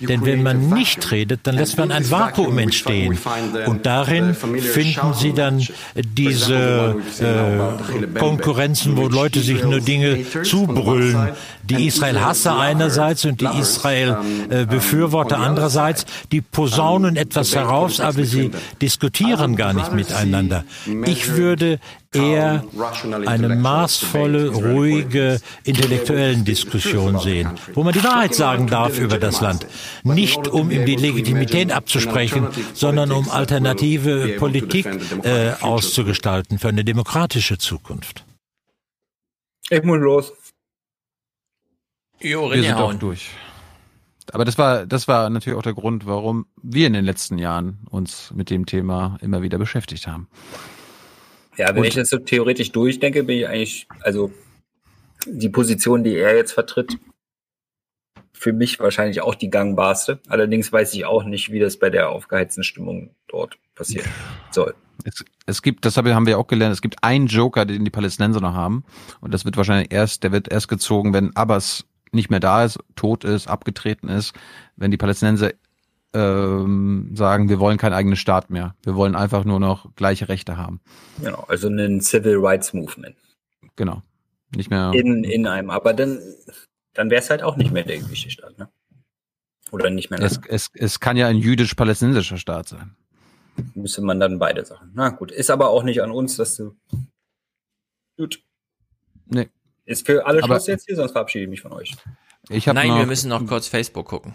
Denn 0.00 0.24
wenn 0.24 0.42
man 0.42 0.68
nicht 0.68 1.10
redet, 1.10 1.40
dann 1.44 1.56
lässt 1.56 1.76
man 1.76 1.90
ein 1.90 2.08
Vakuum 2.10 2.58
entstehen. 2.58 3.18
Und 3.66 3.84
darin 3.86 4.34
finden 4.34 5.14
Sie 5.14 5.32
dann 5.32 5.66
diese 5.96 6.96
äh, 7.20 8.18
Konkurrenzen, 8.18 8.96
wo 8.96 9.08
Leute 9.08 9.40
sich 9.40 9.62
nur 9.64 9.80
Dinge 9.88 10.24
zubrüllen. 10.44 11.30
Die 11.64 11.86
Israel-Hasser 11.86 12.58
einerseits 12.58 13.24
und 13.24 13.40
die 13.40 13.48
Israel-Befürworter 13.58 15.38
andererseits, 15.38 16.06
die 16.32 16.40
posaunen 16.40 17.16
etwas 17.16 17.54
heraus, 17.54 18.00
aber 18.00 18.24
sie 18.24 18.50
diskutieren 18.80 19.56
gar 19.56 19.72
nicht 19.72 19.92
miteinander. 19.92 20.64
Ich 21.04 21.34
würde 21.34 21.78
eher 22.14 22.64
eine 23.26 23.48
maßvolle, 23.50 24.48
ruhige, 24.48 25.40
intellektuellen 25.64 26.44
Diskussion 26.44 27.18
sehen, 27.18 27.50
wo 27.74 27.84
man 27.84 27.92
die 27.92 28.02
Wahrheit 28.02 28.34
sagen 28.34 28.66
darf 28.66 28.98
über 28.98 29.18
das 29.18 29.40
Land. 29.40 29.66
Nicht 30.04 30.48
um 30.48 30.70
ihm 30.70 30.86
die 30.86 30.96
Legitimität 30.96 31.70
abzusprechen, 31.72 32.48
sondern 32.72 33.12
um 33.12 33.28
alternative 33.28 34.36
Politik 34.38 34.86
äh, 35.22 35.52
auszugestalten 35.60 36.58
für 36.58 36.68
eine 36.68 36.84
demokratische 36.84 37.58
Zukunft. 37.58 38.24
Ich 39.70 39.82
muss 39.82 39.98
los. 39.98 40.32
Jo, 42.20 42.50
wir 42.50 42.62
sind 42.62 42.74
auch 42.74 42.94
durch. 42.94 43.30
Aber 44.32 44.44
das 44.44 44.58
war, 44.58 44.86
das 44.86 45.08
war 45.08 45.30
natürlich 45.30 45.58
auch 45.58 45.62
der 45.62 45.74
Grund, 45.74 46.06
warum 46.06 46.46
wir 46.62 46.86
in 46.86 46.92
den 46.92 47.04
letzten 47.04 47.38
Jahren 47.38 47.78
uns 47.90 48.30
mit 48.34 48.50
dem 48.50 48.66
Thema 48.66 49.16
immer 49.22 49.42
wieder 49.42 49.58
beschäftigt 49.58 50.06
haben. 50.06 50.28
Ja, 51.56 51.68
wenn 51.68 51.78
Und, 51.78 51.86
ich 51.86 51.94
das 51.94 52.10
so 52.10 52.18
theoretisch 52.18 52.70
durchdenke, 52.72 53.24
bin 53.24 53.38
ich 53.38 53.48
eigentlich, 53.48 53.88
also 54.00 54.30
die 55.26 55.48
Position, 55.48 56.04
die 56.04 56.16
er 56.16 56.36
jetzt 56.36 56.52
vertritt, 56.52 56.98
für 58.38 58.52
mich 58.52 58.78
wahrscheinlich 58.80 59.20
auch 59.20 59.34
die 59.34 59.50
gangbarste. 59.50 60.20
Allerdings 60.28 60.72
weiß 60.72 60.94
ich 60.94 61.04
auch 61.04 61.24
nicht, 61.24 61.50
wie 61.52 61.58
das 61.58 61.78
bei 61.78 61.90
der 61.90 62.10
aufgeheizten 62.10 62.64
Stimmung 62.64 63.10
dort 63.28 63.58
passieren 63.74 64.08
soll. 64.50 64.74
Es, 65.04 65.24
es 65.46 65.62
gibt, 65.62 65.84
das 65.84 65.96
haben 65.96 66.26
wir 66.26 66.38
auch 66.38 66.46
gelernt, 66.46 66.72
es 66.72 66.82
gibt 66.82 67.02
einen 67.02 67.26
Joker, 67.26 67.64
den 67.64 67.84
die 67.84 67.90
Palästinenser 67.90 68.40
noch 68.40 68.54
haben. 68.54 68.84
Und 69.20 69.32
das 69.32 69.44
wird 69.44 69.56
wahrscheinlich 69.56 69.92
erst, 69.92 70.22
der 70.22 70.32
wird 70.32 70.50
erst 70.50 70.68
gezogen, 70.68 71.12
wenn 71.12 71.34
Abbas 71.36 71.84
nicht 72.12 72.30
mehr 72.30 72.40
da 72.40 72.64
ist, 72.64 72.78
tot 72.96 73.24
ist, 73.24 73.48
abgetreten 73.48 74.08
ist, 74.08 74.34
wenn 74.76 74.90
die 74.90 74.96
Palästinenser 74.96 75.52
ähm, 76.14 77.10
sagen, 77.14 77.48
wir 77.48 77.60
wollen 77.60 77.76
keinen 77.76 77.92
eigenen 77.92 78.16
Staat 78.16 78.50
mehr. 78.50 78.74
Wir 78.82 78.94
wollen 78.94 79.14
einfach 79.14 79.44
nur 79.44 79.60
noch 79.60 79.94
gleiche 79.94 80.28
Rechte 80.28 80.56
haben. 80.56 80.80
Genau, 81.22 81.44
also 81.48 81.68
ein 81.68 82.00
Civil 82.00 82.36
Rights 82.38 82.72
Movement. 82.72 83.14
Genau. 83.76 84.02
Nicht 84.56 84.70
mehr. 84.70 84.92
In, 84.94 85.24
in 85.24 85.46
einem, 85.46 85.70
aber 85.70 85.92
dann, 85.92 86.18
dann 86.98 87.10
wäre 87.10 87.22
es 87.22 87.30
halt 87.30 87.42
auch 87.42 87.56
nicht 87.56 87.70
mehr 87.72 87.84
der 87.84 87.96
jüdische 87.96 88.30
Staat, 88.30 88.58
ne? 88.58 88.68
Oder 89.70 89.90
nicht 89.90 90.10
mehr. 90.10 90.20
Es, 90.20 90.40
es, 90.48 90.70
es 90.74 91.00
kann 91.00 91.16
ja 91.16 91.28
ein 91.28 91.36
jüdisch-palästinensischer 91.36 92.38
Staat 92.38 92.68
sein 92.68 92.96
müsste 93.74 94.02
man 94.02 94.20
dann 94.20 94.38
beide 94.38 94.64
Sachen. 94.64 94.92
Na 94.94 95.10
gut, 95.10 95.30
ist 95.30 95.50
aber 95.50 95.70
auch 95.70 95.82
nicht 95.82 96.02
an 96.02 96.10
uns, 96.10 96.36
dass 96.36 96.56
du. 96.56 96.76
Gut. 98.16 98.42
Nee. 99.26 99.48
Ist 99.84 100.06
für 100.06 100.26
alle 100.26 100.42
Schluss 100.42 100.66
jetzt 100.66 100.86
hier, 100.86 100.96
sonst 100.96 101.12
verabschiede 101.12 101.44
ich 101.44 101.50
mich 101.50 101.60
von 101.60 101.72
euch. 101.72 101.96
Ich 102.48 102.66
Nein, 102.66 102.96
wir 102.96 103.06
müssen 103.06 103.28
noch 103.28 103.44
kurz 103.46 103.68
Facebook 103.68 104.06
gucken. 104.06 104.34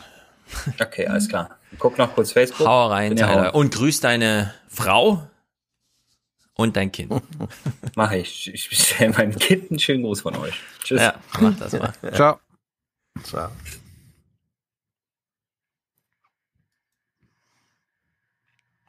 Okay, 0.79 1.07
alles 1.07 1.29
klar. 1.29 1.57
Guck 1.79 1.97
noch 1.97 2.13
kurz 2.13 2.31
Facebook. 2.31 2.67
Hau 2.67 2.87
rein, 2.87 3.15
Tyler. 3.15 3.55
Und 3.55 3.73
grüß 3.73 4.01
deine 4.01 4.53
Frau 4.67 5.27
und 6.53 6.75
dein 6.75 6.91
Kind. 6.91 7.11
Mach 7.95 8.11
ich. 8.11 8.53
Ich 8.53 8.65
stelle 8.65 9.13
meinem 9.13 9.35
Kind 9.37 9.71
einen 9.71 9.79
schönen 9.79 10.03
Gruß 10.03 10.21
von 10.21 10.35
euch. 10.35 10.53
Tschüss. 10.83 11.01
Ja, 11.01 11.15
mach 11.39 11.57
das 11.57 11.73
mal. 11.73 11.93
Ciao. 12.13 12.39
Ciao. 13.21 13.49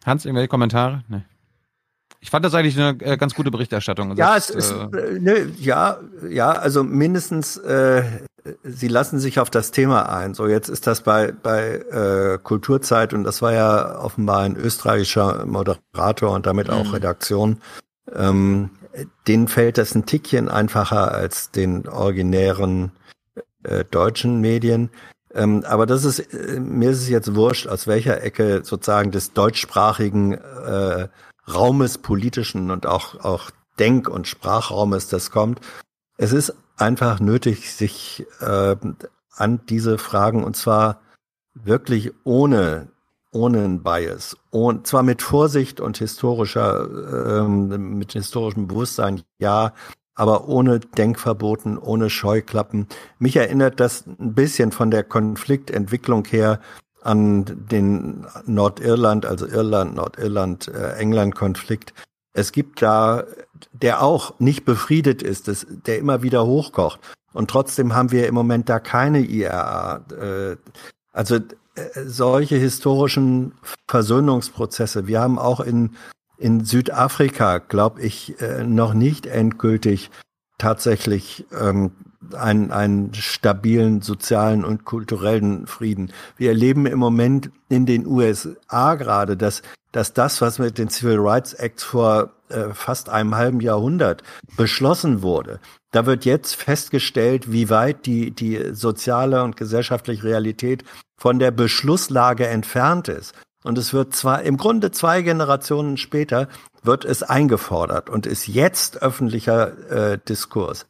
Hans, 0.05 0.25
irgendwelche 0.25 0.49
Kommentare? 0.49 1.05
Nee. 1.09 1.23
Ich 2.21 2.31
fand 2.31 2.45
das 2.45 2.55
eigentlich 2.55 2.79
eine 2.79 2.99
äh, 3.01 3.17
ganz 3.19 3.35
gute 3.35 3.51
Berichterstattung. 3.51 4.17
Ja, 4.17 4.37
es 4.37 4.49
ist, 4.49 4.71
äh, 4.71 5.19
ne, 5.21 5.53
ja, 5.59 5.99
ja, 6.27 6.53
also 6.53 6.83
mindestens, 6.83 7.59
äh, 7.59 8.03
sie 8.63 8.89
lassen 8.89 9.19
sich 9.19 9.41
auf 9.41 9.51
das 9.51 9.73
Thema 9.73 10.09
ein. 10.09 10.33
So, 10.33 10.47
jetzt 10.47 10.71
ist 10.71 10.87
das 10.87 11.03
bei, 11.03 11.33
bei 11.33 11.75
äh, 11.75 12.39
Kulturzeit 12.43 13.13
und 13.13 13.25
das 13.25 13.43
war 13.43 13.53
ja 13.53 13.99
offenbar 13.99 14.41
ein 14.41 14.57
österreichischer 14.57 15.45
Moderator 15.45 16.33
und 16.33 16.47
damit 16.47 16.71
auch 16.71 16.87
mhm. 16.87 16.93
Redaktion. 16.93 17.61
Ähm, 18.15 18.71
denen 19.27 19.49
fällt 19.49 19.77
das 19.77 19.95
ein 19.95 20.07
Tickchen 20.07 20.49
einfacher 20.49 21.13
als 21.13 21.51
den 21.51 21.87
originären 21.89 22.93
äh, 23.65 23.85
deutschen 23.85 24.41
Medien. 24.41 24.91
Ähm, 25.33 25.65
aber 25.67 25.87
das 25.87 26.05
ist, 26.05 26.21
äh, 26.21 26.61
mir 26.61 26.91
ist 26.91 27.03
es 27.03 27.09
jetzt 27.09 27.35
wurscht, 27.35 27.67
aus 27.67 27.87
welcher 27.87 28.23
Ecke 28.23 28.63
sozusagen 28.65 29.11
des 29.11 29.33
deutschsprachigen 29.33 30.35
äh, 30.35 31.09
Raumes, 31.53 31.99
politischen 31.99 32.71
und 32.71 32.87
auch, 32.87 33.25
auch 33.25 33.51
Denk- 33.79 34.09
und 34.09 34.29
Sprachraumes 34.29 35.09
das 35.09 35.31
kommt. 35.31 35.61
Es 36.17 36.33
ist 36.33 36.55
einfach 36.77 37.21
nötig, 37.21 37.73
sich 37.75 38.25
äh, 38.41 38.77
an 39.33 39.61
diese 39.69 39.99
Fragen 39.99 40.45
und 40.45 40.57
zwar 40.57 41.01
wirklich 41.55 42.13
ohne 42.25 42.89
ohne 43.35 43.65
einen 43.65 43.83
Bias, 43.83 44.37
und 44.51 44.87
zwar 44.87 45.03
mit 45.03 45.21
Vorsicht 45.21 45.81
und 45.81 45.99
historischer, 45.99 47.41
ähm, 47.41 47.99
mit 47.99 48.13
historischem 48.13 48.69
Bewusstsein, 48.69 49.23
ja, 49.39 49.75
aber 50.15 50.49
ohne 50.49 50.81
Denkverboten, 50.81 51.79
ohne 51.79 52.11
Scheuklappen. 52.11 52.87
Mich 53.19 53.37
erinnert 53.37 53.81
das 53.81 54.07
ein 54.07 54.35
bisschen 54.35 54.73
von 54.73 54.91
der 54.91 55.05
Konfliktentwicklung 55.05 56.25
her 56.27 56.61
an 57.03 57.45
den 57.71 58.27
Nordirland, 58.47 59.27
also 59.27 59.47
Irland, 59.47 59.95
Nordirland, 59.95 60.69
äh, 60.69 60.95
England-Konflikt. 60.95 61.93
Es 62.33 62.51
gibt 62.51 62.83
da, 62.83 63.25
der 63.73 64.03
auch 64.03 64.39
nicht 64.41 64.65
befriedet 64.65 65.23
ist, 65.23 65.49
das, 65.49 65.67
der 65.69 65.99
immer 65.99 66.23
wieder 66.23 66.47
hochkocht. 66.47 67.01
Und 67.33 67.51
trotzdem 67.51 67.95
haben 67.95 68.11
wir 68.11 68.27
im 68.27 68.35
Moment 68.35 68.69
da 68.69 68.79
keine 68.79 69.21
IRA. 69.21 70.05
Äh, 70.19 70.57
also 71.13 71.37
äh, 71.37 71.41
solche 72.07 72.57
historischen 72.57 73.53
Versöhnungsprozesse. 73.89 75.07
Wir 75.07 75.21
haben 75.21 75.39
auch 75.39 75.61
in 75.61 75.97
in 76.39 76.65
Südafrika, 76.65 77.59
glaube 77.59 78.03
ich, 78.03 78.41
äh, 78.41 78.65
noch 78.65 78.95
nicht 78.95 79.27
endgültig 79.27 80.11
tatsächlich 80.59 81.47
ähm, 81.59 81.93
einen, 82.33 82.71
einen 82.71 83.13
stabilen 83.15 84.01
sozialen 84.01 84.65
und 84.65 84.85
kulturellen 84.85 85.67
Frieden. 85.67 86.13
Wir 86.37 86.51
erleben 86.51 86.87
im 86.87 86.99
Moment 86.99 87.51
in 87.69 87.87
den 87.87 88.07
USA 88.07 88.95
gerade, 88.95 89.37
dass, 89.37 89.63
dass 89.93 90.13
das, 90.13 90.41
was 90.41 90.59
mit 90.59 90.79
den 90.79 90.89
Civil 90.89 91.19
Rights 91.19 91.55
Acts 91.55 91.83
vor 91.83 92.31
äh, 92.49 92.73
fast 92.73 93.09
einem 93.09 93.35
halben 93.35 93.61
Jahrhundert 93.61 94.23
beschlossen 94.57 95.23
wurde, 95.23 95.61
da 95.93 96.07
wird 96.07 96.25
jetzt 96.25 96.57
festgestellt, 96.57 97.53
wie 97.53 97.71
weit 97.71 98.07
die, 98.07 98.33
die 98.33 98.75
soziale 98.75 99.45
und 99.45 99.57
gesellschaftliche 99.57 100.25
Realität 100.25 100.83
von 101.17 101.39
der 101.39 101.53
Beschlusslage 101.53 102.49
entfernt 102.49 103.09
ist. 103.09 103.33
Und 103.65 103.79
es 103.79 103.95
wird 103.95 104.15
zwar 104.15 104.43
im 104.43 104.59
Grunde 104.59 104.91
zwei 104.91 105.23
Generationen 105.23 105.97
später 105.97 106.49
wird 106.83 107.07
es 107.07 107.23
eingefordert 107.23 108.11
und 108.11 108.27
ist 108.27 108.47
jetzt 108.47 109.03
öffentlicher 109.03 110.13
äh, 110.13 110.19
Diskurs. 110.19 110.87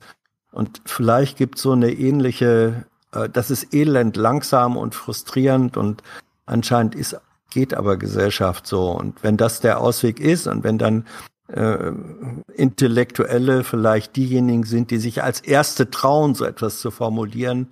Und 0.50 0.82
vielleicht 0.84 1.38
gibt 1.38 1.58
so 1.58 1.72
eine 1.72 1.92
ähnliche, 1.92 2.84
äh, 3.12 3.28
das 3.28 3.52
ist 3.52 3.72
elend, 3.72 4.16
langsam 4.16 4.76
und 4.76 4.96
frustrierend 4.96 5.76
und 5.76 6.02
anscheinend 6.46 6.96
ist, 6.96 7.16
geht 7.50 7.74
aber 7.74 7.96
Gesellschaft 7.96 8.66
so. 8.66 8.90
Und 8.90 9.22
wenn 9.22 9.36
das 9.36 9.60
der 9.60 9.80
Ausweg 9.80 10.18
ist 10.18 10.48
und 10.48 10.64
wenn 10.64 10.76
dann 10.76 11.06
äh, 11.46 11.92
Intellektuelle 12.54 13.62
vielleicht 13.62 14.16
diejenigen 14.16 14.64
sind, 14.64 14.90
die 14.90 14.98
sich 14.98 15.22
als 15.22 15.40
Erste 15.40 15.90
trauen, 15.90 16.34
so 16.34 16.44
etwas 16.44 16.80
zu 16.80 16.90
formulieren, 16.90 17.68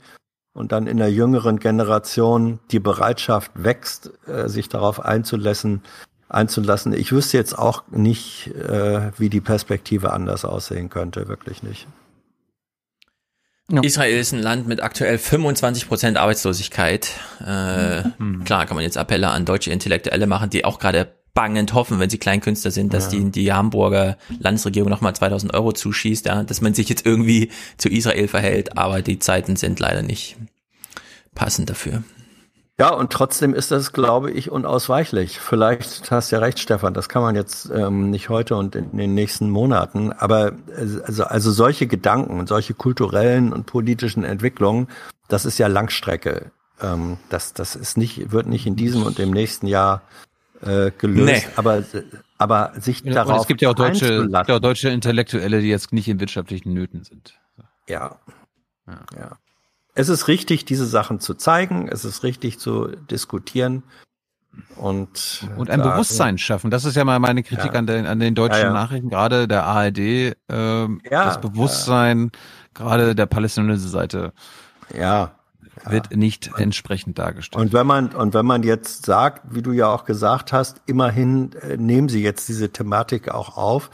und 0.55 0.73
dann 0.73 0.87
in 0.87 0.99
der 0.99 1.11
jüngeren 1.11 1.59
Generation 1.59 2.61
die 2.71 2.81
Bereitschaft 2.81 3.51
wächst, 3.55 4.11
äh, 4.27 4.49
sich 4.49 4.69
darauf 4.69 5.01
einzulassen, 5.05 5.83
einzulassen. 6.29 6.93
Ich 6.93 7.13
wüsste 7.13 7.37
jetzt 7.37 7.59
auch 7.59 7.85
nicht, 7.91 8.49
äh, 8.49 9.13
wie 9.19 9.31
die 9.31 9.41
Perspektive 9.41 10.13
anders 10.13 10.45
aussehen 10.45 10.91
könnte, 10.91 11.29
wirklich 11.29 11.63
nicht. 11.63 11.87
Israel 13.81 14.19
ist 14.19 14.33
ein 14.33 14.43
Land 14.43 14.67
mit 14.67 14.83
aktuell 14.83 15.17
25 15.17 15.89
Prozent 15.89 16.19
Arbeitslosigkeit. 16.19 17.09
Äh, 17.41 18.03
mhm. 18.19 18.45
Klar 18.45 18.67
kann 18.67 18.75
man 18.75 18.85
jetzt 18.85 18.99
Appelle 18.99 19.31
an 19.31 19.47
deutsche 19.47 19.71
Intellektuelle 19.71 20.27
machen, 20.27 20.51
die 20.51 20.65
auch 20.65 20.79
gerade 20.79 21.15
bangend 21.35 21.73
hoffen, 21.73 21.99
wenn 21.99 22.11
sie 22.11 22.19
Kleinkünstler 22.19 22.71
sind, 22.71 22.93
dass 22.93 23.13
ja. 23.13 23.19
die, 23.19 23.31
die 23.31 23.53
Hamburger 23.53 24.17
Landesregierung 24.39 24.91
nochmal 24.91 25.15
2000 25.15 25.55
Euro 25.55 25.73
zuschießt, 25.73 26.27
ja, 26.27 26.43
dass 26.43 26.61
man 26.61 26.75
sich 26.75 26.89
jetzt 26.89 27.07
irgendwie 27.07 27.51
zu 27.79 27.89
Israel 27.89 28.29
verhält, 28.29 28.77
aber 28.77 29.03
die 29.03 29.19
Zeiten 29.19 29.57
sind 29.57 29.81
leider 29.81 30.03
nicht 30.03 30.37
passend 31.35 31.71
dafür. 31.71 32.03
Ja, 32.79 32.93
und 32.95 33.13
trotzdem 33.13 33.55
ist 33.55 33.71
das, 33.71 33.93
glaube 33.93 34.31
ich, 34.31 34.51
unausweichlich. 34.51 35.39
Vielleicht 35.39 36.11
hast 36.11 36.33
du 36.33 36.37
ja 36.37 36.43
recht, 36.43 36.59
Stefan, 36.59 36.95
das 36.95 37.09
kann 37.09 37.23
man 37.23 37.37
jetzt 37.37 37.71
ähm, 37.73 38.11
nicht 38.11 38.29
heute 38.29 38.57
und 38.57 38.75
in 38.75 38.97
den 38.97 39.15
nächsten 39.15 39.51
Monaten, 39.51 40.13
aber 40.13 40.53
also, 40.77 41.25
also 41.25 41.53
solche 41.53 41.87
Gedanken 41.87 42.41
und 42.41 42.49
solche 42.49 42.75
kulturellen 42.75 43.53
und 43.53 43.67
politischen 43.67 44.25
Entwicklungen, 44.25 44.89
das 45.29 45.45
ist 45.45 45.59
ja 45.59 45.67
Langstrecke. 45.67 46.51
Ähm, 46.81 47.19
das, 47.29 47.53
das 47.53 47.77
ist 47.77 47.97
nicht, 47.97 48.33
wird 48.33 48.47
nicht 48.47 48.67
in 48.67 48.75
diesem 48.75 49.05
und 49.05 49.19
im 49.19 49.31
nächsten 49.31 49.67
Jahr 49.67 50.03
äh, 50.63 50.91
gelöst, 50.97 51.47
nee. 51.47 51.53
aber 51.57 51.83
aber 52.39 52.73
sich 52.81 53.03
ja, 53.03 53.13
darauf 53.13 53.43
es 53.43 53.47
gibt 53.47 53.63
ja 53.63 53.71
auch 53.71 53.75
deutsche, 53.75 54.29
ja 54.31 54.43
auch 54.49 54.61
deutsche 54.61 54.89
Intellektuelle, 54.89 55.61
die 55.61 55.69
jetzt 55.69 55.93
nicht 55.93 56.09
in 56.09 56.21
wirtschaftlichen 56.21 56.73
Nöten 56.73 57.05
sind. 57.05 57.39
Ja. 57.89 58.17
ja. 58.87 59.01
ja. 59.17 59.37
Es 59.95 60.09
ist 60.09 60.29
richtig, 60.29 60.65
diese 60.65 60.87
Sachen 60.87 61.21
zu 61.21 61.35
zeigen. 61.35 61.89
Es 61.89 62.05
ist 62.05 62.23
richtig 62.23 62.59
zu 62.59 62.89
diskutieren. 63.11 63.83
Und, 64.77 65.49
und 65.57 65.71
ein 65.71 65.81
da, 65.81 65.93
Bewusstsein 65.93 66.37
schaffen. 66.37 66.71
Das 66.71 66.85
ist 66.85 66.95
ja 66.95 67.05
mal 67.05 67.19
meine 67.19 67.43
Kritik 67.43 67.73
ja. 67.73 67.79
an, 67.79 67.87
den, 67.87 68.07
an 68.07 68.21
den 68.21 68.35
deutschen 68.35 68.65
ja, 68.65 68.73
Nachrichten, 68.73 69.09
gerade 69.09 69.49
der 69.49 69.65
ARD, 69.65 69.99
äh, 69.99 70.35
das 71.09 71.41
Bewusstsein, 71.41 72.31
gerade 72.75 73.15
der 73.15 73.27
palästinensischen 73.27 73.91
Seite. 73.91 74.33
Ja, 74.95 75.37
wird 75.85 76.15
nicht 76.15 76.51
entsprechend 76.57 77.19
dargestellt. 77.19 77.63
Und 77.63 77.73
wenn 77.73 77.87
man 77.87 78.09
und 78.15 78.35
wenn 78.35 78.47
man 78.47 78.63
jetzt 78.63 79.07
sagt, 79.07 79.55
wie 79.55 79.63
du 79.63 79.73
ja 79.73 79.89
auch 79.89 80.05
gesagt 80.05 80.53
hast, 80.53 80.83
immerhin 80.87 81.53
äh, 81.55 81.77
nehmen 81.77 82.09
Sie 82.09 82.23
jetzt 82.23 82.49
diese 82.49 82.71
Thematik 82.71 83.31
auch 83.31 83.57
auf, 83.57 83.91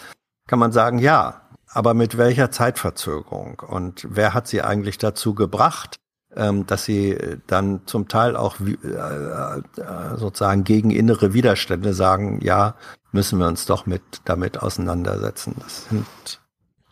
kann 0.47 0.59
man 0.59 0.73
sagen, 0.73 0.99
ja, 0.99 1.43
aber 1.69 1.95
mit 1.95 2.17
welcher 2.19 2.51
Zeitverzögerung 2.51 3.63
und 3.67 4.07
wer 4.11 4.35
hat 4.35 4.49
Sie 4.49 4.63
eigentlich 4.63 4.99
dazu 4.99 5.35
gebracht, 5.35 5.97
ähm, 6.35 6.67
dass 6.67 6.85
Sie 6.85 7.17
dann 7.47 7.83
zum 7.87 8.09
Teil 8.09 8.37
auch 8.37 8.57
äh, 8.61 8.71
äh, 8.85 10.17
sozusagen 10.17 10.65
gegen 10.65 10.91
innere 10.91 11.33
Widerstände 11.35 11.95
sagen, 11.95 12.41
ja, 12.43 12.75
müssen 13.13 13.39
wir 13.39 13.47
uns 13.47 13.67
doch 13.67 13.87
mit 13.87 14.03
damit 14.25 14.63
auseinandersetzen. 14.63 15.55
Das, 15.59 15.89
sind, 15.89 16.07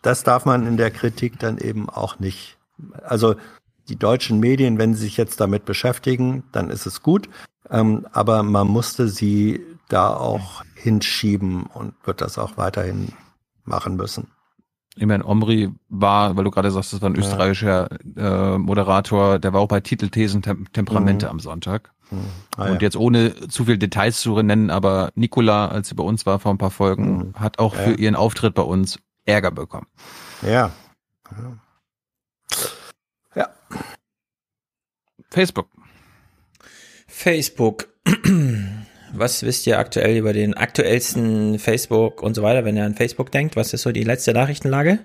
das 0.01 0.23
darf 0.23 0.45
man 0.45 0.65
in 0.65 0.77
der 0.77 0.91
Kritik 0.91 1.39
dann 1.39 1.57
eben 1.57 1.89
auch 1.89 2.19
nicht. 2.19 2.57
Also 3.03 3.35
die 3.89 3.97
deutschen 3.97 4.39
Medien, 4.39 4.77
wenn 4.77 4.93
sie 4.93 5.01
sich 5.01 5.17
jetzt 5.17 5.39
damit 5.39 5.65
beschäftigen, 5.65 6.43
dann 6.51 6.69
ist 6.69 6.85
es 6.85 7.01
gut. 7.01 7.29
Ähm, 7.69 8.07
aber 8.11 8.43
man 8.43 8.67
musste 8.67 9.07
sie 9.07 9.61
da 9.89 10.15
auch 10.15 10.63
hinschieben 10.75 11.63
und 11.63 11.93
wird 12.03 12.21
das 12.21 12.37
auch 12.37 12.57
weiterhin 12.57 13.13
machen 13.63 13.95
müssen. 13.95 14.27
Ich 14.95 15.05
meine, 15.05 15.25
Omri 15.25 15.69
war, 15.89 16.35
weil 16.35 16.43
du 16.43 16.51
gerade 16.51 16.71
sagst, 16.71 16.91
das 16.91 17.01
war 17.01 17.09
ein 17.09 17.15
ja. 17.15 17.21
österreichischer 17.21 17.87
äh, 18.15 18.57
Moderator, 18.57 19.37
der 19.37 19.53
war 19.53 19.61
auch 19.61 19.67
bei 19.67 19.79
Titelthesen 19.79 20.41
Tem 20.41 20.71
Temperamente 20.73 21.27
mhm. 21.27 21.31
am 21.33 21.39
Sonntag. 21.39 21.91
Mhm. 22.09 22.17
Ah, 22.55 22.63
und 22.65 22.75
ja. 22.75 22.79
jetzt 22.81 22.95
ohne 22.95 23.47
zu 23.47 23.65
viel 23.65 23.77
Details 23.77 24.19
zu 24.19 24.41
nennen, 24.41 24.71
aber 24.71 25.11
Nicola, 25.15 25.67
als 25.67 25.89
sie 25.89 25.95
bei 25.95 26.03
uns 26.03 26.25
war 26.25 26.39
vor 26.39 26.51
ein 26.51 26.57
paar 26.57 26.71
Folgen, 26.71 27.17
mhm. 27.17 27.33
hat 27.35 27.59
auch 27.59 27.75
ja. 27.75 27.81
für 27.81 27.93
ihren 27.93 28.15
Auftritt 28.15 28.55
bei 28.55 28.63
uns 28.63 28.97
Ärger 29.25 29.51
bekommen. 29.51 29.87
Ja. 30.41 30.71
Ja. 31.31 31.57
Facebook. 35.37 35.67
Facebook. 37.05 37.89
Was 39.13 39.43
wisst 39.43 39.67
ihr 39.67 39.77
aktuell 39.77 40.17
über 40.17 40.33
den 40.33 40.55
aktuellsten 40.55 41.59
Facebook 41.59 42.23
und 42.23 42.33
so 42.33 42.41
weiter, 42.41 42.65
wenn 42.65 42.75
ihr 42.75 42.83
an 42.83 42.95
Facebook 42.95 43.31
denkt? 43.31 43.55
Was 43.55 43.71
ist 43.71 43.83
so 43.83 43.91
die 43.91 44.03
letzte 44.03 44.33
Nachrichtenlage? 44.33 44.97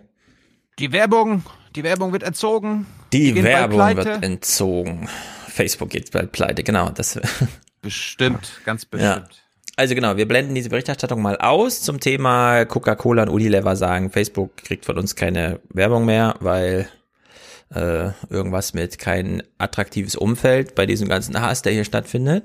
Die 0.79 0.91
Werbung, 0.91 1.43
die 1.77 1.85
Werbung 1.85 2.15
wird 2.15 2.23
entzogen. 2.23 2.87
Die, 3.13 3.35
die 3.35 3.45
Werbung 3.45 3.95
wird 3.95 4.25
entzogen. 4.25 5.07
Facebook 5.49 5.91
geht 5.91 6.11
bald 6.13 6.33
pleite, 6.33 6.63
genau. 6.63 6.89
Das 6.89 7.21
bestimmt, 7.83 8.53
ganz 8.65 8.87
bestimmt. 8.87 9.29
Ja. 9.29 9.29
Also 9.77 9.95
genau, 9.95 10.17
wir 10.17 10.27
blenden 10.27 10.55
diese 10.55 10.71
Berichterstattung 10.71 11.21
mal 11.21 11.37
aus 11.37 11.83
zum 11.83 12.01
Thema 12.01 12.65
Coca-Cola 12.65 13.25
und 13.25 13.29
Unilever 13.29 13.77
sagen, 13.77 14.11
Facebook 14.11 14.57
kriegt 14.57 14.87
von 14.87 14.97
uns 14.97 15.15
keine 15.15 15.61
Werbung 15.69 16.07
mehr, 16.07 16.37
weil 16.41 16.89
äh, 17.75 18.11
irgendwas 18.29 18.75
mit 18.75 18.99
kein 18.99 19.43
attraktives 19.59 20.17
Umfeld 20.17 20.75
bei 20.75 20.87
diesem 20.87 21.09
ganzen 21.09 21.41
Hass, 21.41 21.63
der 21.63 21.73
hier 21.73 21.85
stattfindet, 21.85 22.45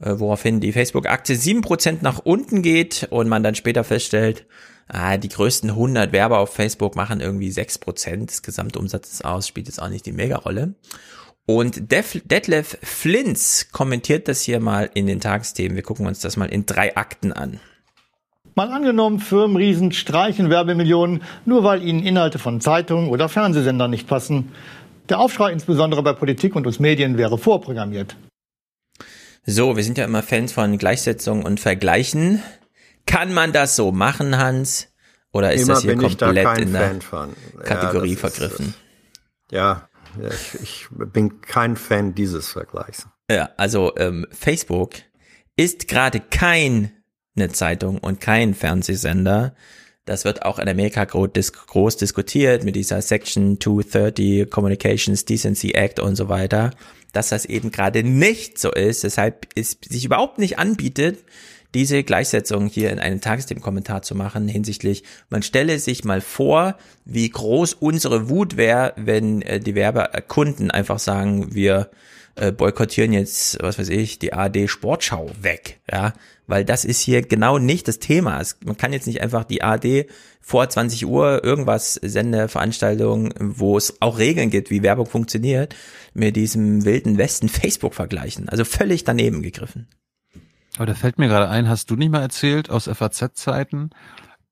äh, 0.00 0.18
woraufhin 0.18 0.60
die 0.60 0.72
Facebook-Aktie 0.72 1.36
7% 1.36 1.98
nach 2.02 2.18
unten 2.18 2.62
geht 2.62 3.08
und 3.10 3.28
man 3.28 3.42
dann 3.42 3.54
später 3.54 3.84
feststellt, 3.84 4.46
ah, 4.88 5.16
die 5.16 5.28
größten 5.28 5.70
100 5.70 6.12
Werber 6.12 6.38
auf 6.38 6.54
Facebook 6.54 6.96
machen 6.96 7.20
irgendwie 7.20 7.50
6% 7.50 8.26
des 8.26 8.42
Gesamtumsatzes 8.42 9.22
aus, 9.22 9.48
spielt 9.48 9.66
jetzt 9.66 9.80
auch 9.80 9.88
nicht 9.88 10.06
die 10.06 10.12
Mega-Rolle. 10.12 10.74
Und 11.46 11.90
Def 11.90 12.20
Detlef 12.24 12.78
Flintz 12.82 13.68
kommentiert 13.72 14.28
das 14.28 14.42
hier 14.42 14.60
mal 14.60 14.88
in 14.94 15.06
den 15.06 15.20
Tagesthemen. 15.20 15.74
Wir 15.74 15.82
gucken 15.82 16.06
uns 16.06 16.20
das 16.20 16.36
mal 16.36 16.46
in 16.46 16.64
drei 16.64 16.96
Akten 16.96 17.32
an. 17.32 17.58
Mal 18.60 18.72
angenommen, 18.72 19.20
Firmenriesen 19.20 19.90
streichen 19.90 20.50
Werbemillionen, 20.50 21.22
nur 21.46 21.64
weil 21.64 21.82
ihnen 21.82 22.04
Inhalte 22.04 22.38
von 22.38 22.60
Zeitungen 22.60 23.08
oder 23.08 23.30
Fernsehsendern 23.30 23.90
nicht 23.90 24.06
passen. 24.06 24.52
Der 25.08 25.18
Aufschrei 25.18 25.50
insbesondere 25.50 26.02
bei 26.02 26.12
Politik 26.12 26.54
und 26.54 26.66
uns 26.66 26.78
Medien 26.78 27.16
wäre 27.16 27.38
vorprogrammiert. 27.38 28.16
So, 29.46 29.76
wir 29.76 29.82
sind 29.82 29.96
ja 29.96 30.04
immer 30.04 30.22
Fans 30.22 30.52
von 30.52 30.76
Gleichsetzung 30.76 31.42
und 31.42 31.58
Vergleichen. 31.58 32.42
Kann 33.06 33.32
man 33.32 33.54
das 33.54 33.76
so 33.76 33.92
machen, 33.92 34.36
Hans? 34.36 34.88
Oder 35.32 35.54
ist 35.54 35.62
immer 35.62 35.72
das 35.76 35.82
hier 35.82 35.96
komplett 35.96 36.58
in 36.58 36.74
der 36.74 36.98
Kategorie 37.64 38.12
ja, 38.12 38.18
vergriffen? 38.18 38.74
Ist, 39.46 39.52
ja, 39.52 39.88
ich, 40.28 40.60
ich, 40.62 40.86
bin 40.90 41.40
kein 41.40 41.76
Fan 41.76 42.14
dieses 42.14 42.48
Vergleichs. 42.48 43.06
Ja, 43.30 43.48
also 43.56 43.96
ähm, 43.96 44.26
Facebook 44.32 44.96
ist 45.56 45.88
gerade 45.88 46.20
kein 46.20 46.92
eine 47.36 47.50
Zeitung 47.50 47.98
und 47.98 48.20
kein 48.20 48.54
Fernsehsender. 48.54 49.54
Das 50.04 50.24
wird 50.24 50.42
auch 50.42 50.58
in 50.58 50.68
Amerika 50.68 51.04
groß, 51.04 51.96
diskutiert 51.96 52.64
mit 52.64 52.74
dieser 52.74 53.00
Section 53.02 53.60
230 53.60 54.50
Communications 54.50 55.24
Decency 55.24 55.72
Act 55.72 56.00
und 56.00 56.16
so 56.16 56.28
weiter, 56.28 56.70
dass 57.12 57.28
das 57.28 57.44
eben 57.44 57.70
gerade 57.70 58.02
nicht 58.02 58.58
so 58.58 58.72
ist, 58.72 59.04
deshalb 59.04 59.46
es 59.54 59.78
sich 59.88 60.04
überhaupt 60.04 60.38
nicht 60.38 60.58
anbietet, 60.58 61.18
diese 61.74 62.02
Gleichsetzung 62.02 62.66
hier 62.66 62.90
in 62.90 62.98
einem 62.98 63.20
Tagesthemenkommentar 63.20 64.02
zu 64.02 64.14
machen 64.14 64.48
hinsichtlich, 64.48 65.04
man 65.28 65.42
stelle 65.42 65.78
sich 65.78 66.04
mal 66.04 66.20
vor, 66.20 66.76
wie 67.04 67.28
groß 67.28 67.74
unsere 67.74 68.28
Wut 68.28 68.56
wäre, 68.56 68.92
wenn 68.96 69.42
äh, 69.42 69.60
die 69.60 69.74
Werbekunden 69.74 70.70
einfach 70.70 70.98
sagen, 70.98 71.54
wir 71.54 71.90
äh, 72.34 72.50
boykottieren 72.50 73.12
jetzt, 73.12 73.62
was 73.62 73.78
weiß 73.78 73.88
ich, 73.90 74.18
die 74.18 74.32
AD 74.32 74.66
Sportschau 74.66 75.30
weg, 75.40 75.80
ja, 75.90 76.12
weil 76.50 76.64
das 76.64 76.84
ist 76.84 77.00
hier 77.00 77.22
genau 77.22 77.58
nicht 77.58 77.88
das 77.88 78.00
Thema. 78.00 78.40
Es, 78.40 78.58
man 78.64 78.76
kann 78.76 78.92
jetzt 78.92 79.06
nicht 79.06 79.22
einfach 79.22 79.44
die 79.44 79.62
AD 79.62 80.06
vor 80.40 80.68
20 80.68 81.06
Uhr 81.06 81.44
irgendwas 81.44 81.94
Sendeveranstaltungen, 81.94 83.32
wo 83.38 83.76
es 83.76 84.02
auch 84.02 84.18
Regeln 84.18 84.50
gibt, 84.50 84.70
wie 84.70 84.82
Werbung 84.82 85.06
funktioniert, 85.06 85.74
mit 86.12 86.36
diesem 86.36 86.84
wilden 86.84 87.18
Westen 87.18 87.48
Facebook 87.48 87.94
vergleichen. 87.94 88.48
Also 88.48 88.64
völlig 88.64 89.04
daneben 89.04 89.42
gegriffen. 89.42 89.86
Aber 90.76 90.86
da 90.86 90.94
fällt 90.94 91.18
mir 91.18 91.28
gerade 91.28 91.48
ein, 91.48 91.68
hast 91.68 91.90
du 91.90 91.96
nicht 91.96 92.10
mal 92.10 92.22
erzählt 92.22 92.68
aus 92.68 92.88
FAZ-Zeiten, 92.88 93.90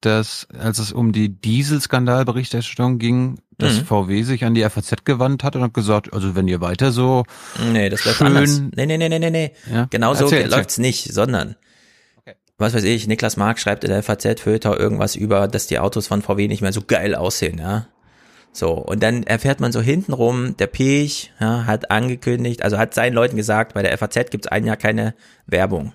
dass, 0.01 0.47
als 0.57 0.79
es 0.79 0.93
um 0.93 1.13
die 1.13 1.29
Dieselskandalberichterstattung 1.29 2.99
ging, 2.99 3.41
dass 3.57 3.81
mhm. 3.81 3.87
VW 3.87 4.23
sich 4.23 4.45
an 4.45 4.55
die 4.55 4.63
FAZ 4.63 5.05
gewandt 5.05 5.43
hat 5.43 5.57
und 5.57 5.63
hat 5.63 5.75
gesagt, 5.75 6.13
also 6.13 6.37
wenn 6.37 6.47
ihr 6.47 6.61
weiter 6.61 6.93
so 6.93 7.25
Nee, 7.73 7.89
das 7.89 8.05
läuft 8.05 8.23
anders. 8.23 8.61
Nee, 8.77 8.87
nee, 8.87 8.99
nee, 8.99 9.09
nee, 9.09 9.19
nee, 9.19 9.31
nee. 9.31 9.53
Ja? 9.73 9.87
Genau 9.91 10.15
so 10.15 10.25
erzähl, 10.25 10.49
läuft's 10.49 10.79
nicht, 10.79 11.13
sondern. 11.13 11.57
Was 12.59 12.75
weiß 12.75 12.85
ich, 12.85 13.07
Niklas 13.07 13.37
Mark 13.37 13.59
schreibt 13.59 13.85
in 13.85 13.91
der 13.91 14.03
FAZ 14.03 14.41
Föter 14.41 14.79
irgendwas 14.79 15.17
über, 15.17 15.49
dass 15.49 15.67
die 15.67 15.79
Autos 15.79 16.07
von 16.07 16.23
VW 16.23 16.49
nicht 16.49 16.63
mehr 16.63 16.73
so 16.73 16.83
geil 16.87 17.15
aussehen, 17.15 17.59
ja. 17.59 17.87
So, 18.53 18.73
und 18.73 19.03
dann 19.03 19.23
erfährt 19.23 19.61
man 19.61 19.73
so 19.73 19.81
hintenrum, 19.81 20.57
der 20.57 20.67
Pech 20.67 21.33
ja, 21.39 21.67
hat 21.67 21.91
angekündigt, 21.91 22.63
also 22.63 22.79
hat 22.79 22.95
seinen 22.95 23.15
Leuten 23.15 23.37
gesagt, 23.37 23.75
bei 23.75 23.83
der 23.83 23.97
FAZ 23.97 24.31
gibt's 24.31 24.49
ein 24.49 24.67
Jahr 24.67 24.77
keine 24.77 25.15
Werbung 25.47 25.93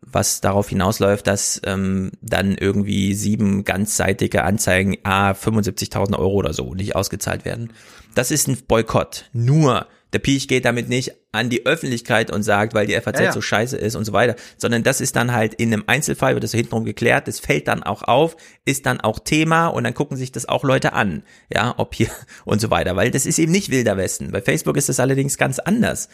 was 0.00 0.40
darauf 0.40 0.68
hinausläuft, 0.68 1.26
dass 1.26 1.60
ähm, 1.64 2.12
dann 2.20 2.56
irgendwie 2.56 3.14
sieben 3.14 3.64
ganzseitige 3.64 4.44
Anzeigen 4.44 4.98
a 5.02 5.32
75.000 5.32 6.18
Euro 6.18 6.34
oder 6.34 6.52
so 6.52 6.74
nicht 6.74 6.96
ausgezahlt 6.96 7.44
werden. 7.44 7.72
Das 8.14 8.30
ist 8.30 8.48
ein 8.48 8.58
Boykott. 8.66 9.26
Nur 9.32 9.86
der 10.12 10.18
Piech 10.20 10.48
geht 10.48 10.64
damit 10.64 10.88
nicht 10.88 11.12
an 11.32 11.50
die 11.50 11.66
Öffentlichkeit 11.66 12.30
und 12.30 12.42
sagt, 12.42 12.74
weil 12.74 12.86
die 12.86 12.94
FAZ 12.94 13.18
ja, 13.18 13.26
ja. 13.26 13.32
so 13.32 13.40
scheiße 13.40 13.76
ist 13.76 13.94
und 13.94 14.04
so 14.04 14.12
weiter, 14.12 14.36
sondern 14.56 14.82
das 14.82 15.00
ist 15.00 15.16
dann 15.16 15.32
halt 15.32 15.54
in 15.54 15.72
einem 15.72 15.84
Einzelfall, 15.86 16.34
wird 16.34 16.44
das 16.44 16.52
so 16.52 16.56
hintenrum 16.56 16.84
geklärt, 16.84 17.28
das 17.28 17.40
fällt 17.40 17.68
dann 17.68 17.82
auch 17.82 18.02
auf, 18.02 18.36
ist 18.64 18.86
dann 18.86 19.00
auch 19.00 19.18
Thema 19.18 19.66
und 19.68 19.84
dann 19.84 19.94
gucken 19.94 20.16
sich 20.16 20.32
das 20.32 20.48
auch 20.48 20.64
Leute 20.64 20.94
an, 20.94 21.22
ja, 21.52 21.74
ob 21.76 21.94
hier 21.94 22.08
und 22.44 22.60
so 22.60 22.70
weiter, 22.70 22.96
weil 22.96 23.10
das 23.10 23.26
ist 23.26 23.38
eben 23.38 23.52
nicht 23.52 23.70
Wilder 23.70 23.96
Westen. 23.96 24.30
Bei 24.30 24.40
Facebook 24.40 24.76
ist 24.76 24.88
das 24.88 25.00
allerdings 25.00 25.36
ganz 25.36 25.58
anders. 25.58 26.08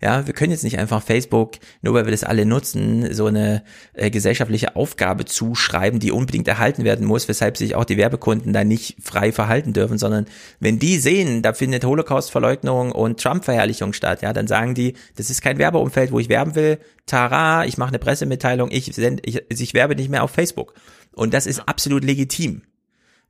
Ja, 0.00 0.26
wir 0.26 0.32
können 0.32 0.50
jetzt 0.50 0.64
nicht 0.64 0.78
einfach 0.78 1.02
Facebook, 1.02 1.56
nur 1.82 1.92
weil 1.92 2.06
wir 2.06 2.10
das 2.10 2.24
alle 2.24 2.46
nutzen, 2.46 3.12
so 3.12 3.26
eine 3.26 3.62
äh, 3.92 4.10
gesellschaftliche 4.10 4.74
Aufgabe 4.74 5.26
zuschreiben, 5.26 6.00
die 6.00 6.10
unbedingt 6.10 6.48
erhalten 6.48 6.84
werden 6.84 7.06
muss, 7.06 7.28
weshalb 7.28 7.58
sich 7.58 7.74
auch 7.74 7.84
die 7.84 7.98
Werbekunden 7.98 8.54
da 8.54 8.64
nicht 8.64 8.96
frei 9.02 9.30
verhalten 9.30 9.74
dürfen, 9.74 9.98
sondern 9.98 10.24
wenn 10.58 10.78
die 10.78 10.96
sehen, 10.96 11.42
da 11.42 11.52
findet 11.52 11.84
Holocaust-Verleugnung 11.84 12.92
und 12.92 13.20
Trump-Verherrlichung 13.20 13.92
statt, 13.92 14.22
ja, 14.22 14.32
dann 14.32 14.46
sagen 14.46 14.74
die, 14.74 14.94
das 15.16 15.28
ist 15.28 15.42
kein 15.42 15.58
Werbeumfeld, 15.58 16.12
wo 16.12 16.18
ich 16.18 16.30
werben 16.30 16.54
will. 16.54 16.78
Tara, 17.04 17.66
ich 17.66 17.76
mache 17.76 17.90
eine 17.90 17.98
Pressemitteilung, 17.98 18.70
ich, 18.70 18.86
send, 18.94 19.20
ich, 19.26 19.42
ich 19.50 19.74
werbe 19.74 19.96
nicht 19.96 20.08
mehr 20.08 20.24
auf 20.24 20.30
Facebook. 20.30 20.74
Und 21.12 21.34
das 21.34 21.46
ist 21.46 21.68
absolut 21.68 22.04
legitim 22.04 22.62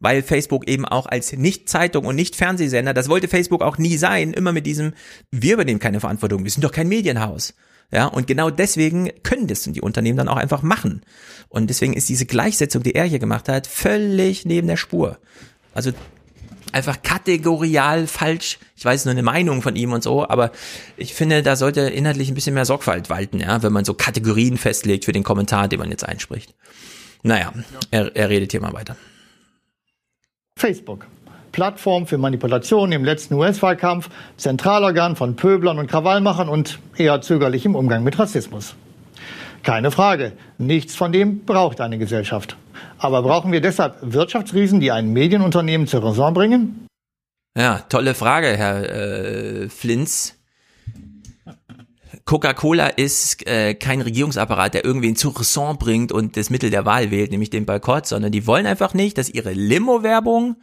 weil 0.00 0.22
Facebook 0.22 0.66
eben 0.68 0.84
auch 0.84 1.06
als 1.06 1.32
Nicht-Zeitung 1.32 2.06
und 2.06 2.16
Nicht-Fernsehsender, 2.16 2.94
das 2.94 3.08
wollte 3.08 3.28
Facebook 3.28 3.62
auch 3.62 3.78
nie 3.78 3.96
sein, 3.96 4.32
immer 4.32 4.52
mit 4.52 4.66
diesem, 4.66 4.94
wir 5.30 5.54
übernehmen 5.54 5.78
keine 5.78 6.00
Verantwortung, 6.00 6.42
wir 6.44 6.50
sind 6.50 6.64
doch 6.64 6.72
kein 6.72 6.88
Medienhaus. 6.88 7.54
Ja, 7.92 8.06
und 8.06 8.26
genau 8.26 8.50
deswegen 8.50 9.10
können 9.24 9.48
das 9.48 9.62
die 9.62 9.80
Unternehmen 9.80 10.16
dann 10.16 10.28
auch 10.28 10.36
einfach 10.36 10.62
machen. 10.62 11.02
Und 11.48 11.70
deswegen 11.70 11.92
ist 11.92 12.08
diese 12.08 12.24
Gleichsetzung, 12.24 12.84
die 12.84 12.94
er 12.94 13.04
hier 13.04 13.18
gemacht 13.18 13.48
hat, 13.48 13.66
völlig 13.66 14.46
neben 14.46 14.68
der 14.68 14.76
Spur. 14.76 15.18
Also 15.74 15.90
einfach 16.72 17.02
kategorial 17.02 18.06
falsch. 18.06 18.58
Ich 18.76 18.84
weiß 18.84 19.04
nur 19.04 19.12
eine 19.12 19.24
Meinung 19.24 19.60
von 19.60 19.74
ihm 19.74 19.92
und 19.92 20.04
so, 20.04 20.28
aber 20.28 20.52
ich 20.96 21.14
finde, 21.14 21.42
da 21.42 21.56
sollte 21.56 21.80
inhaltlich 21.80 22.28
ein 22.28 22.34
bisschen 22.34 22.54
mehr 22.54 22.64
Sorgfalt 22.64 23.10
walten, 23.10 23.40
ja, 23.40 23.60
wenn 23.62 23.72
man 23.72 23.84
so 23.84 23.94
Kategorien 23.94 24.56
festlegt 24.56 25.04
für 25.04 25.12
den 25.12 25.24
Kommentar, 25.24 25.66
den 25.66 25.80
man 25.80 25.90
jetzt 25.90 26.04
einspricht. 26.04 26.54
Naja, 27.24 27.52
er, 27.90 28.14
er 28.14 28.28
redet 28.30 28.52
hier 28.52 28.60
mal 28.60 28.72
weiter. 28.72 28.96
Facebook. 30.60 31.06
Plattform 31.52 32.06
für 32.06 32.18
Manipulation 32.18 32.92
im 32.92 33.04
letzten 33.04 33.34
US-Wahlkampf, 33.34 34.08
Zentralorgan 34.36 35.16
von 35.16 35.34
Pöblern 35.34 35.78
und 35.78 35.88
Krawallmachern 35.88 36.48
und 36.48 36.78
eher 36.96 37.20
zögerlich 37.22 37.64
im 37.64 37.74
Umgang 37.74 38.04
mit 38.04 38.18
Rassismus. 38.18 38.74
Keine 39.62 39.90
Frage, 39.90 40.32
nichts 40.58 40.94
von 40.94 41.12
dem 41.12 41.44
braucht 41.44 41.80
eine 41.80 41.98
Gesellschaft. 41.98 42.56
Aber 42.98 43.22
brauchen 43.22 43.52
wir 43.52 43.60
deshalb 43.60 43.96
Wirtschaftsriesen, 44.00 44.80
die 44.80 44.92
ein 44.92 45.12
Medienunternehmen 45.12 45.86
zur 45.86 46.04
Raison 46.04 46.32
bringen? 46.32 46.86
Ja, 47.56 47.80
tolle 47.88 48.14
Frage, 48.14 48.56
Herr 48.56 48.88
äh, 48.88 49.68
Flinz. 49.68 50.39
Coca-Cola 52.24 52.88
ist 52.88 53.46
äh, 53.46 53.74
kein 53.74 54.00
Regierungsapparat, 54.00 54.74
der 54.74 54.84
irgendwen 54.84 55.16
zur 55.16 55.36
Raison 55.36 55.78
bringt 55.78 56.12
und 56.12 56.36
das 56.36 56.50
Mittel 56.50 56.70
der 56.70 56.84
Wahl 56.84 57.10
wählt, 57.10 57.30
nämlich 57.30 57.50
den 57.50 57.66
Boykott, 57.66 58.06
sondern 58.06 58.32
die 58.32 58.46
wollen 58.46 58.66
einfach 58.66 58.94
nicht, 58.94 59.18
dass 59.18 59.28
ihre 59.28 59.52
Limo-Werbung 59.52 60.56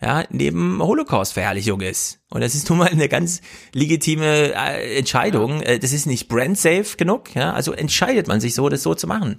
ja, 0.00 0.24
neben 0.30 0.80
Holocaust-Verherrlichung 0.80 1.80
ist. 1.80 2.20
Und 2.30 2.40
das 2.40 2.54
ist 2.54 2.68
nun 2.68 2.78
mal 2.78 2.88
eine 2.88 3.08
ganz 3.08 3.40
legitime 3.72 4.54
äh, 4.54 4.98
Entscheidung. 4.98 5.60
Äh, 5.62 5.78
das 5.78 5.92
ist 5.92 6.06
nicht 6.06 6.28
brand-safe 6.28 6.96
genug, 6.96 7.34
ja, 7.34 7.52
also 7.52 7.72
entscheidet 7.72 8.28
man 8.28 8.40
sich 8.40 8.54
so, 8.54 8.68
das 8.68 8.82
so 8.82 8.94
zu 8.94 9.06
machen. 9.06 9.36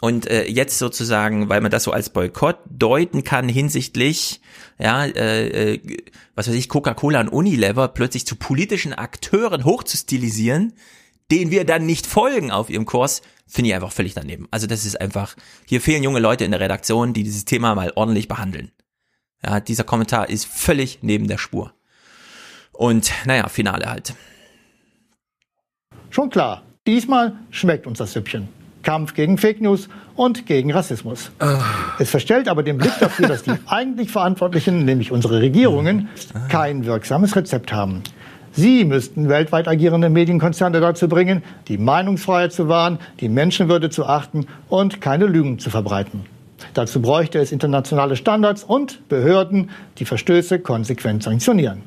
Und 0.00 0.26
äh, 0.26 0.46
jetzt 0.46 0.78
sozusagen, 0.78 1.48
weil 1.48 1.60
man 1.60 1.70
das 1.70 1.84
so 1.84 1.90
als 1.90 2.10
Boykott 2.10 2.58
deuten 2.68 3.24
kann 3.24 3.48
hinsichtlich, 3.48 4.40
ja, 4.78 5.04
äh, 5.06 5.74
äh, 5.74 5.98
was 6.34 6.48
weiß 6.48 6.54
ich, 6.54 6.68
Coca-Cola 6.68 7.20
und 7.20 7.28
Unilever 7.28 7.88
plötzlich 7.88 8.26
zu 8.26 8.36
politischen 8.36 8.92
Akteuren 8.92 9.64
hochzustilisieren, 9.64 10.74
denen 11.30 11.50
wir 11.50 11.64
dann 11.64 11.86
nicht 11.86 12.06
folgen 12.06 12.50
auf 12.50 12.68
ihrem 12.68 12.84
Kurs, 12.84 13.22
finde 13.46 13.70
ich 13.70 13.74
einfach 13.74 13.92
völlig 13.92 14.14
daneben. 14.14 14.46
Also 14.50 14.66
das 14.66 14.84
ist 14.84 15.00
einfach, 15.00 15.34
hier 15.64 15.80
fehlen 15.80 16.02
junge 16.02 16.20
Leute 16.20 16.44
in 16.44 16.50
der 16.50 16.60
Redaktion, 16.60 17.14
die 17.14 17.22
dieses 17.22 17.46
Thema 17.46 17.74
mal 17.74 17.92
ordentlich 17.94 18.28
behandeln. 18.28 18.72
Ja, 19.42 19.60
dieser 19.60 19.84
Kommentar 19.84 20.28
ist 20.28 20.46
völlig 20.46 20.98
neben 21.02 21.26
der 21.26 21.38
Spur. 21.38 21.72
Und 22.72 23.12
naja, 23.24 23.48
Finale 23.48 23.86
halt. 23.86 24.14
Schon 26.10 26.30
klar, 26.30 26.62
diesmal 26.86 27.38
schmeckt 27.50 27.86
uns 27.86 27.98
das 27.98 28.12
Süppchen. 28.12 28.48
Kampf 28.86 29.14
gegen 29.14 29.36
Fake 29.36 29.60
News 29.60 29.88
und 30.14 30.46
gegen 30.46 30.72
Rassismus. 30.72 31.32
Ah. 31.40 31.58
Es 31.98 32.08
verstellt 32.08 32.46
aber 32.46 32.62
den 32.62 32.78
Blick 32.78 32.92
dafür, 33.00 33.26
dass 33.26 33.42
die 33.42 33.50
eigentlich 33.66 34.12
Verantwortlichen, 34.12 34.84
nämlich 34.84 35.10
unsere 35.10 35.40
Regierungen, 35.40 36.08
kein 36.48 36.86
wirksames 36.86 37.34
Rezept 37.34 37.72
haben. 37.72 38.04
Sie 38.52 38.84
müssten 38.84 39.28
weltweit 39.28 39.66
agierende 39.66 40.08
Medienkonzerne 40.08 40.78
dazu 40.78 41.08
bringen, 41.08 41.42
die 41.66 41.78
Meinungsfreiheit 41.78 42.52
zu 42.52 42.68
wahren, 42.68 43.00
die 43.18 43.28
Menschenwürde 43.28 43.90
zu 43.90 44.06
achten 44.06 44.46
und 44.68 45.00
keine 45.00 45.26
Lügen 45.26 45.58
zu 45.58 45.68
verbreiten. 45.68 46.24
Dazu 46.72 47.02
bräuchte 47.02 47.40
es 47.40 47.50
internationale 47.50 48.14
Standards 48.14 48.62
und 48.62 49.08
Behörden, 49.08 49.70
die 49.98 50.04
Verstöße 50.04 50.60
konsequent 50.60 51.24
sanktionieren. 51.24 51.82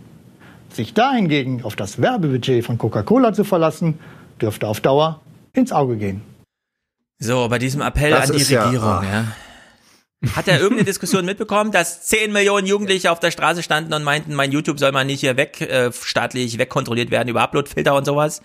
Sich 0.74 0.94
dahingegen 0.94 1.64
auf 1.64 1.78
das 1.78 2.02
Werbebudget 2.02 2.66
von 2.66 2.78
Coca-Cola 2.78 3.32
zu 3.32 3.46
verlassen, 3.46 4.00
dürfte 4.42 4.68
auf 4.68 4.82
Dauer 4.82 5.22
ins 5.54 5.72
Auge 5.72 5.96
gehen. 5.96 6.29
So, 7.20 7.48
bei 7.50 7.60
diesem 7.60 7.82
Appell 7.82 8.12
das 8.12 8.32
an 8.32 8.38
die 8.38 8.44
Regierung, 8.44 9.04
ja, 9.04 9.04
ja. 9.04 9.26
Hat 10.36 10.50
er 10.50 10.60
irgendeine 10.60 10.86
Diskussion 10.86 11.26
mitbekommen, 11.26 11.72
dass 11.72 12.04
10 12.04 12.34
Millionen 12.34 12.68
Jugendliche 12.68 13.10
auf 13.10 13.22
der 13.22 13.32
Straße 13.32 13.64
standen 13.64 13.94
und 13.94 14.04
meinten, 14.04 14.36
mein 14.36 14.52
YouTube 14.52 14.78
soll 14.78 14.92
mal 14.92 15.06
nicht 15.06 15.22
hier 15.22 15.38
weg, 15.38 15.62
äh, 15.62 15.92
staatlich 15.94 16.58
wegkontrolliert 16.58 17.10
werden 17.10 17.30
über 17.30 17.42
Uploadfilter 17.42 17.96
und 17.96 18.06
sowas? 18.06 18.42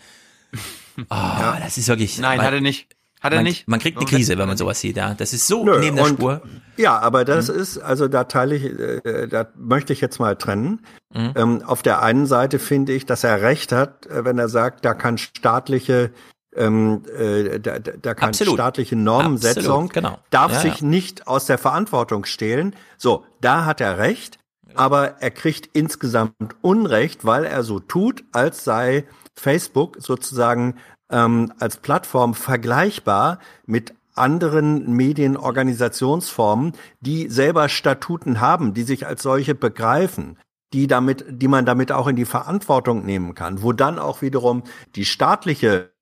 Oh, 0.97 1.03
ja. 1.11 1.59
das 1.61 1.77
ist 1.77 1.89
wirklich. 1.89 2.21
Nein, 2.21 2.37
man, 2.37 2.47
hat 2.47 2.55
er 2.55 2.61
nicht. 2.61 2.87
Hat 3.21 3.33
er 3.33 3.39
man, 3.39 3.45
nicht. 3.47 3.67
Man 3.67 3.81
kriegt 3.81 3.99
eine 3.99 4.07
Krise, 4.07 4.39
wenn 4.39 4.47
man 4.47 4.57
sowas 4.57 4.79
sieht, 4.79 4.97
ja. 4.97 5.15
Das 5.15 5.33
ist 5.33 5.49
so 5.49 5.65
Nö, 5.65 5.81
neben 5.81 5.97
der 5.97 6.07
Spur. 6.07 6.43
Ja, 6.77 7.01
aber 7.01 7.25
das 7.25 7.49
mhm. 7.49 7.59
ist, 7.59 7.79
also 7.79 8.07
da 8.07 8.23
teile 8.23 8.55
ich, 8.55 8.65
äh, 8.65 9.27
da 9.27 9.49
möchte 9.57 9.93
ich 9.93 10.01
jetzt 10.01 10.21
mal 10.21 10.37
trennen. 10.37 10.87
Mhm. 11.13 11.33
Ähm, 11.35 11.63
auf 11.67 11.83
der 11.83 12.01
einen 12.01 12.27
Seite 12.27 12.61
finde 12.61 12.93
ich, 12.93 13.07
dass 13.07 13.25
er 13.25 13.43
recht 13.43 13.73
hat, 13.73 14.07
äh, 14.07 14.25
wenn 14.25 14.39
er 14.39 14.49
sagt, 14.49 14.85
da 14.85 14.95
kann 14.95 15.19
staatliche 15.19 16.13
ähm, 16.57 17.03
äh, 17.17 17.59
da, 17.61 17.79
da 17.79 18.15
kann 18.15 18.31
Absolut. 18.31 18.55
staatliche 18.55 18.97
Normensetzung, 18.97 19.89
genau. 19.89 20.19
darf 20.31 20.53
ja, 20.53 20.61
sich 20.61 20.81
ja. 20.81 20.87
nicht 20.87 21.27
aus 21.27 21.47
der 21.47 21.59
Verantwortung 21.59 22.25
stehlen. 22.25 22.75
So, 22.97 23.25
da 23.41 23.65
hat 23.65 23.81
er 23.81 23.99
recht, 23.99 24.39
aber 24.75 25.21
er 25.21 25.31
kriegt 25.31 25.69
insgesamt 25.73 26.35
Unrecht, 26.63 27.25
weil 27.25 27.45
er 27.45 27.63
so 27.63 27.81
tut, 27.81 28.25
als 28.33 28.65
sei 28.65 29.05
Facebook 29.35 29.97
sozusagen 30.01 30.77
ähm, 31.11 31.53
als 31.59 31.77
Plattform 31.79 32.35
vergleichbar 32.35 33.39
mit 33.67 33.95
anderen 34.15 34.93
Medienorganisationsformen, 34.93 36.73
die 37.01 37.29
selber 37.29 37.69
Statuten 37.69 38.41
haben, 38.41 38.75
die 38.75 38.85
sich 38.85 39.07
als 39.07 39.23
solche 39.23 39.55
begreifen 39.55 40.39
die 40.75 40.89
damit, 40.89 41.25
die 41.29 41.47
man 41.47 41.65
damit 41.65 41.93
auch 41.93 42.09
in 42.09 42.17
die 42.17 42.25
Verantwortung 42.25 43.07
nehmen 43.07 43.35
kann, 43.35 43.63
wo 43.63 43.73
dann 43.73 43.99
auch 44.01 44.23
wiederum 44.23 44.65
die 44.97 45.05
staatliche 45.05 45.94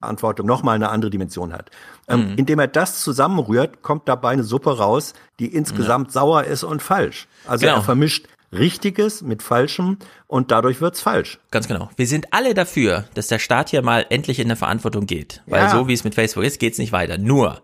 Verantwortung 0.00 0.46
nochmal 0.46 0.76
eine 0.76 0.90
andere 0.90 1.10
Dimension 1.10 1.52
hat. 1.52 1.70
Ähm, 2.08 2.32
mhm. 2.32 2.38
Indem 2.38 2.58
er 2.58 2.68
das 2.68 3.02
zusammenrührt, 3.02 3.82
kommt 3.82 4.08
dabei 4.08 4.30
eine 4.30 4.44
Suppe 4.44 4.76
raus, 4.76 5.14
die 5.38 5.46
insgesamt 5.46 6.08
ja. 6.08 6.12
sauer 6.12 6.44
ist 6.44 6.64
und 6.64 6.82
falsch. 6.82 7.26
Also 7.46 7.66
genau. 7.66 7.78
er 7.78 7.82
vermischt 7.82 8.28
Richtiges 8.52 9.22
mit 9.22 9.42
Falschem 9.42 9.98
und 10.26 10.50
dadurch 10.50 10.80
wird's 10.80 11.00
falsch. 11.00 11.38
Ganz 11.50 11.66
genau. 11.66 11.90
Wir 11.96 12.06
sind 12.06 12.32
alle 12.32 12.54
dafür, 12.54 13.04
dass 13.14 13.26
der 13.26 13.38
Staat 13.38 13.70
hier 13.70 13.82
mal 13.82 14.06
endlich 14.08 14.38
in 14.38 14.48
der 14.48 14.56
Verantwortung 14.56 15.06
geht. 15.06 15.42
Weil 15.46 15.62
ja. 15.62 15.70
so 15.70 15.88
wie 15.88 15.94
es 15.94 16.04
mit 16.04 16.14
Facebook 16.14 16.44
ist, 16.44 16.60
geht's 16.60 16.78
nicht 16.78 16.92
weiter. 16.92 17.18
Nur 17.18 17.62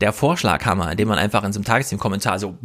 der 0.00 0.12
Vorschlaghammer, 0.12 0.94
den 0.94 1.08
man 1.08 1.18
einfach 1.18 1.42
in 1.44 1.52
so 1.52 1.58
einem 1.58 1.64
Tagesthemen-Kommentar 1.64 2.38
so, 2.38 2.56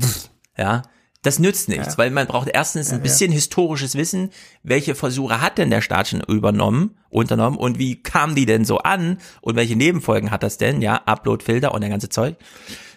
ja, 0.57 0.83
Das 1.25 1.39
nützt 1.39 1.69
nichts, 1.69 1.93
ja. 1.93 1.97
weil 1.97 2.11
man 2.11 2.27
braucht 2.27 2.49
erstens 2.53 2.93
ein 2.93 3.01
bisschen 3.01 3.31
ja. 3.31 3.35
historisches 3.35 3.95
Wissen, 3.95 4.29
welche 4.61 4.93
Versuche 4.93 5.41
hat 5.41 5.57
denn 5.57 5.71
der 5.71 5.81
Staat 5.81 6.09
schon 6.09 6.21
übernommen, 6.21 6.99
unternommen 7.09 7.57
und 7.57 7.79
wie 7.79 8.01
kamen 8.01 8.35
die 8.35 8.45
denn 8.45 8.63
so 8.63 8.77
an 8.77 9.17
und 9.41 9.55
welche 9.55 9.75
Nebenfolgen 9.75 10.29
hat 10.29 10.43
das 10.43 10.59
denn, 10.59 10.83
ja, 10.83 11.01
Uploadfilter 11.07 11.73
und 11.73 11.81
der 11.81 11.89
ganze 11.89 12.09
Zeug. 12.09 12.35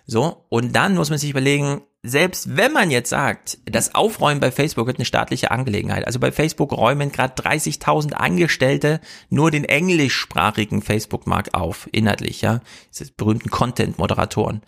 So, 0.05 0.45
und 0.51 0.77
dann 0.77 0.95
muss 0.95 1.09
man 1.09 1.19
sich 1.19 1.31
überlegen, 1.31 1.81
selbst 2.03 2.55
wenn 2.55 2.73
man 2.73 2.91
jetzt 2.91 3.09
sagt, 3.09 3.59
das 3.65 3.95
Aufräumen 3.95 4.41
bei 4.41 4.51
Facebook 4.51 4.87
wird 4.87 4.99
eine 4.99 5.07
staatliche 5.07 5.51
Angelegenheit, 5.51 6.07
also 6.07 6.19
bei 6.19 6.31
Facebook 6.31 6.73
räumen 6.73 7.11
gerade 7.11 7.35
30.000 7.43 8.13
Angestellte 8.13 9.01
nur 9.31 9.51
den 9.51 9.65
englischsprachigen 9.65 10.83
Facebook-Markt 10.83 11.55
auf, 11.55 11.89
inhaltlich, 11.93 12.43
ja, 12.43 12.61
diese 12.93 13.11
berühmten 13.13 13.49
Content-Moderatoren. 13.49 14.61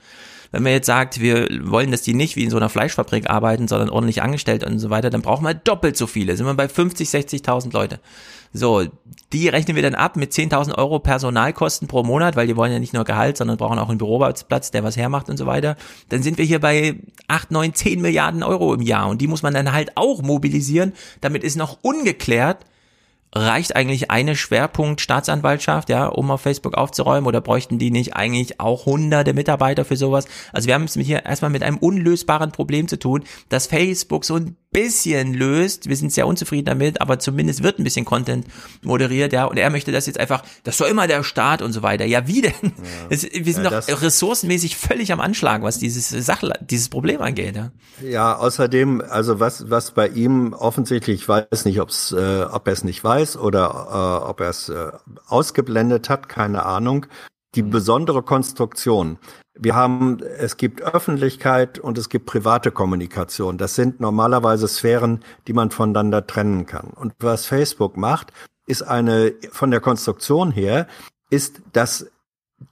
Wenn 0.52 0.64
man 0.64 0.72
jetzt 0.72 0.86
sagt, 0.86 1.20
wir 1.20 1.48
wollen, 1.62 1.90
dass 1.90 2.02
die 2.02 2.14
nicht 2.14 2.36
wie 2.36 2.44
in 2.44 2.50
so 2.50 2.56
einer 2.56 2.68
Fleischfabrik 2.68 3.30
arbeiten, 3.30 3.68
sondern 3.68 3.88
ordentlich 3.88 4.22
angestellt 4.22 4.64
und 4.64 4.78
so 4.78 4.90
weiter, 4.90 5.10
dann 5.10 5.22
brauchen 5.22 5.44
wir 5.44 5.54
doppelt 5.54 5.96
so 5.96 6.06
viele. 6.06 6.36
Sind 6.36 6.46
wir 6.46 6.54
bei 6.54 6.68
50, 6.68 7.08
60.000 7.08 7.72
Leute. 7.72 8.00
So, 8.52 8.84
die 9.32 9.48
rechnen 9.48 9.76
wir 9.76 9.82
dann 9.84 9.94
ab 9.94 10.16
mit 10.16 10.32
10.000 10.32 10.76
Euro 10.76 10.98
Personalkosten 10.98 11.86
pro 11.86 12.02
Monat, 12.02 12.34
weil 12.34 12.48
die 12.48 12.56
wollen 12.56 12.72
ja 12.72 12.80
nicht 12.80 12.92
nur 12.92 13.04
Gehalt, 13.04 13.36
sondern 13.36 13.56
brauchen 13.56 13.78
auch 13.78 13.88
einen 13.88 13.98
Büroplatz, 13.98 14.72
der 14.72 14.82
was 14.82 14.96
hermacht 14.96 15.28
und 15.28 15.36
so 15.36 15.46
weiter. 15.46 15.76
Dann 16.08 16.24
sind 16.24 16.36
wir 16.36 16.44
hier 16.44 16.58
bei 16.58 16.96
8, 17.28 17.52
9, 17.52 17.74
10 17.74 18.00
Milliarden 18.00 18.42
Euro 18.42 18.74
im 18.74 18.82
Jahr 18.82 19.08
und 19.08 19.20
die 19.20 19.28
muss 19.28 19.44
man 19.44 19.54
dann 19.54 19.72
halt 19.72 19.92
auch 19.96 20.20
mobilisieren. 20.22 20.94
Damit 21.20 21.44
ist 21.44 21.56
noch 21.56 21.78
ungeklärt, 21.82 22.66
reicht 23.32 23.76
eigentlich 23.76 24.10
eine 24.10 24.34
Schwerpunkt 24.34 25.00
Staatsanwaltschaft, 25.00 25.88
ja, 25.88 26.06
um 26.06 26.30
auf 26.30 26.40
Facebook 26.40 26.74
aufzuräumen 26.74 27.26
oder 27.26 27.40
bräuchten 27.40 27.78
die 27.78 27.90
nicht 27.90 28.16
eigentlich 28.16 28.60
auch 28.60 28.86
hunderte 28.86 29.34
Mitarbeiter 29.34 29.84
für 29.84 29.96
sowas? 29.96 30.26
Also 30.52 30.66
wir 30.66 30.74
haben 30.74 30.84
es 30.84 30.94
hier 30.94 31.24
erstmal 31.24 31.50
mit 31.50 31.62
einem 31.62 31.78
unlösbaren 31.78 32.50
Problem 32.50 32.88
zu 32.88 32.98
tun, 32.98 33.22
dass 33.48 33.66
Facebook 33.66 34.24
so 34.24 34.34
ein 34.34 34.56
bisschen 34.72 35.34
löst. 35.34 35.88
Wir 35.88 35.96
sind 35.96 36.12
sehr 36.12 36.28
unzufrieden 36.28 36.66
damit, 36.66 37.00
aber 37.00 37.18
zumindest 37.18 37.62
wird 37.62 37.78
ein 37.78 37.84
bisschen 37.84 38.04
Content 38.04 38.46
moderiert, 38.82 39.32
ja. 39.32 39.44
Und 39.44 39.56
er 39.56 39.68
möchte 39.70 39.90
das 39.90 40.06
jetzt 40.06 40.18
einfach, 40.18 40.44
das 40.62 40.78
soll 40.78 40.88
immer 40.88 41.08
der 41.08 41.24
Staat 41.24 41.60
und 41.60 41.72
so 41.72 41.82
weiter. 41.82 42.04
Ja, 42.04 42.28
wie 42.28 42.42
denn? 42.42 42.52
Ja. 42.62 42.70
Es, 43.10 43.24
wir 43.24 43.52
sind 43.52 43.64
ja, 43.64 43.80
doch 43.80 44.02
ressourcenmäßig 44.02 44.76
völlig 44.76 45.12
am 45.12 45.20
Anschlag, 45.20 45.62
was 45.62 45.78
dieses 45.78 46.08
Sache, 46.08 46.52
dieses 46.60 46.88
Problem 46.88 47.20
angeht, 47.20 47.56
ja. 47.56 47.72
Ja, 48.02 48.36
außerdem, 48.36 49.02
also 49.08 49.40
was, 49.40 49.70
was 49.70 49.90
bei 49.90 50.08
ihm 50.08 50.52
offensichtlich, 50.52 51.22
ich 51.22 51.28
weiß 51.28 51.64
nicht, 51.64 51.80
ob's, 51.80 52.12
äh, 52.12 52.44
ob 52.44 52.66
er 52.66 52.72
es 52.72 52.84
nicht 52.84 53.02
weiß 53.02 53.19
oder 53.36 54.22
äh, 54.24 54.28
ob 54.28 54.40
er 54.40 54.50
es 54.50 54.68
äh, 54.68 54.92
ausgeblendet 55.28 56.08
hat, 56.08 56.28
keine 56.28 56.64
Ahnung. 56.64 57.06
Die 57.56 57.62
besondere 57.62 58.22
Konstruktion. 58.22 59.18
Wir 59.58 59.74
haben, 59.74 60.20
es 60.38 60.56
gibt 60.56 60.82
Öffentlichkeit 60.82 61.80
und 61.80 61.98
es 61.98 62.08
gibt 62.08 62.26
private 62.26 62.70
Kommunikation. 62.70 63.58
Das 63.58 63.74
sind 63.74 63.98
normalerweise 64.00 64.68
Sphären, 64.68 65.24
die 65.48 65.52
man 65.52 65.70
voneinander 65.70 66.26
trennen 66.26 66.66
kann. 66.66 66.90
Und 66.90 67.12
was 67.18 67.46
Facebook 67.46 67.96
macht, 67.96 68.32
ist 68.66 68.82
eine, 68.82 69.34
von 69.50 69.72
der 69.72 69.80
Konstruktion 69.80 70.52
her, 70.52 70.86
ist, 71.28 71.60
dass 71.72 72.06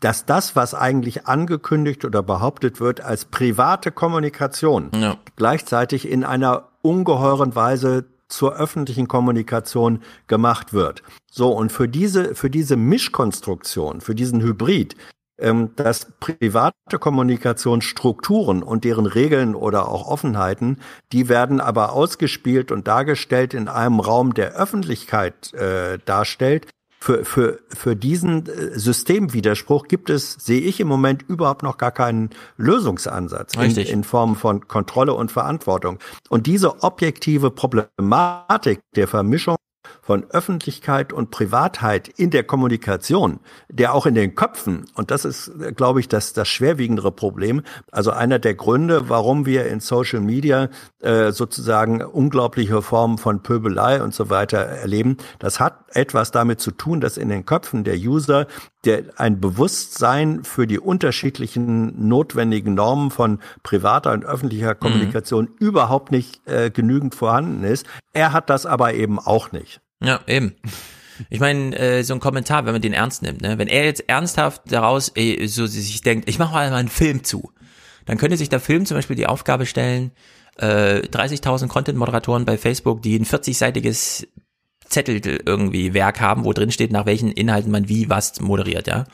dass 0.01 0.27
das, 0.27 0.55
was 0.55 0.75
eigentlich 0.75 1.27
angekündigt 1.27 2.05
oder 2.05 2.23
behauptet 2.23 2.79
wird, 2.79 3.01
als 3.01 3.25
private 3.25 3.91
Kommunikation 3.91 4.91
ja. 4.95 5.17
gleichzeitig 5.37 6.09
in 6.09 6.25
einer 6.25 6.69
ungeheuren 6.83 7.55
Weise 7.55 8.05
zur 8.28 8.57
öffentlichen 8.57 9.09
Kommunikation 9.09 10.03
gemacht 10.27 10.73
wird. 10.73 11.03
So, 11.31 11.51
und 11.51 11.73
für 11.73 11.89
diese, 11.89 12.35
für 12.35 12.51
diese 12.51 12.77
Mischkonstruktion, 12.77 14.01
für 14.01 14.15
diesen 14.15 14.41
Hybrid, 14.41 14.97
ähm, 15.41 15.71
dass 15.77 16.12
private 16.19 16.99
Kommunikationsstrukturen 16.99 18.62
und 18.62 18.85
deren 18.85 19.07
Regeln 19.07 19.55
oder 19.55 19.89
auch 19.89 20.09
Offenheiten, 20.09 20.81
die 21.12 21.28
werden 21.28 21.61
aber 21.61 21.93
ausgespielt 21.93 22.73
und 22.73 22.89
dargestellt 22.89 23.55
in 23.55 23.69
einem 23.69 24.01
Raum, 24.01 24.35
der 24.35 24.55
Öffentlichkeit 24.57 25.55
äh, 25.55 25.99
darstellt. 26.05 26.67
Für, 27.01 27.25
für, 27.25 27.61
für 27.69 27.95
diesen 27.95 28.47
äh, 28.47 28.79
Systemwiderspruch 28.79 29.87
gibt 29.87 30.11
es, 30.11 30.33
sehe 30.35 30.61
ich 30.61 30.81
im 30.81 30.89
Moment 30.89 31.23
überhaupt 31.29 31.63
noch 31.63 31.79
gar 31.79 31.93
keinen 31.93 32.31
Lösungsansatz 32.57 33.55
in, 33.55 33.77
in 33.77 34.05
Form 34.05 34.35
von 34.35 34.67
Kontrolle 34.67 35.15
und 35.15 35.31
Verantwortung. 35.31 35.99
Und 36.29 36.47
diese 36.47 36.83
objektive 36.83 37.51
Problematik 37.53 38.81
der 38.97 39.07
Vermischung 39.07 39.57
von 40.08 40.24
Öffentlichkeit 40.31 41.12
und 41.12 41.31
Privatheit 41.31 42.08
in 42.08 42.31
der 42.31 42.42
Kommunikation, 42.42 43.41
der 43.69 43.92
auch 43.92 44.07
in 44.07 44.15
den 44.15 44.35
Köpfen, 44.35 44.87
und 44.94 45.10
das 45.10 45.26
ist, 45.26 45.53
glaube 45.76 46.01
ich, 46.01 46.08
das, 46.08 46.33
das 46.33 46.49
schwerwiegendere 46.49 47.12
Problem, 47.12 47.60
also 47.92 48.10
einer 48.10 48.39
der 48.39 48.55
Gründe, 48.55 49.10
warum 49.10 49.44
wir 49.44 49.67
in 49.67 49.81
Social 49.81 50.21
Media 50.21 50.71
äh, 51.03 51.31
sozusagen 51.31 52.01
unglaubliche 52.01 52.81
Formen 52.81 53.19
von 53.19 53.42
Pöbelei 53.42 54.03
und 54.03 54.15
so 54.15 54.31
weiter 54.31 54.57
erleben, 54.57 55.19
das 55.41 55.60
hat 55.60 55.74
etwas 55.92 56.31
damit 56.31 56.62
zu 56.62 56.71
tun, 56.71 57.03
dass 57.03 57.19
in 57.19 57.28
den 57.28 57.44
Köpfen 57.44 57.85
der 57.85 57.97
User 57.97 58.47
der 58.87 59.03
ein 59.17 59.41
Bewusstsein 59.41 60.44
für 60.44 60.67
die 60.67 60.78
unterschiedlichen 60.78 62.08
notwendigen 62.08 62.73
Normen 62.73 63.10
von 63.10 63.41
privater 63.62 64.12
und 64.12 64.24
öffentlicher 64.24 64.74
mhm. 64.74 64.81
Kommunikation 64.81 65.44
mhm. 65.44 65.57
überhaupt 65.58 66.12
nicht 66.12 66.41
äh, 66.47 66.71
genügend 66.71 67.15
vorhanden 67.15 67.65
ist. 67.65 67.87
Er 68.15 68.33
hat 68.33 68.49
das 68.49 68.65
aber 68.65 68.94
eben 68.94 69.19
auch 69.19 69.53
nicht. 69.53 69.83
Ja, 70.03 70.21
eben. 70.27 70.55
Ich 71.31 71.41
meine, 71.41 71.77
äh, 71.77 72.03
so 72.03 72.15
ein 72.15 72.21
Kommentar, 72.21 72.65
wenn 72.65 72.73
man 72.73 72.83
den 72.83 72.93
ernst 72.93 73.23
nimmt, 73.23 73.43
ne? 73.43 73.59
wenn 73.59 73.69
er 73.69 73.85
jetzt 73.85 74.09
ernsthaft 74.09 74.63
daraus 74.67 75.09
ey, 75.11 75.49
so 75.49 75.67
sich 75.67 76.01
denkt, 76.03 76.29
ich 76.29 76.39
mache 76.39 76.53
mal 76.53 76.73
einen 76.73 76.89
Film 76.89 77.25
zu, 77.25 77.53
dann 78.07 78.19
könnte 78.19 78.37
sich 78.37 78.49
der 78.49 78.61
Film 78.61 78.87
zum 78.87 78.97
Beispiel 78.97 79.17
die 79.17 79.27
Aufgabe 79.27 79.67
stellen, 79.67 80.13
äh, 80.57 81.01
30.000 81.01 81.69
Content-Moderatoren 81.69 82.45
bei 82.45 82.57
Facebook, 82.57 83.03
die 83.03 83.19
ein 83.19 83.25
40-seitiges 83.25 84.29
Zettel 84.89 85.21
irgendwie 85.45 85.93
Werk 85.93 86.21
haben, 86.21 86.45
wo 86.45 86.53
drin 86.53 86.71
steht, 86.71 86.93
nach 86.93 87.07
welchen 87.07 87.33
Inhalten 87.33 87.71
man 87.71 87.89
wie 87.89 88.09
was 88.09 88.41
moderiert, 88.41 88.87
ja. 88.87 89.05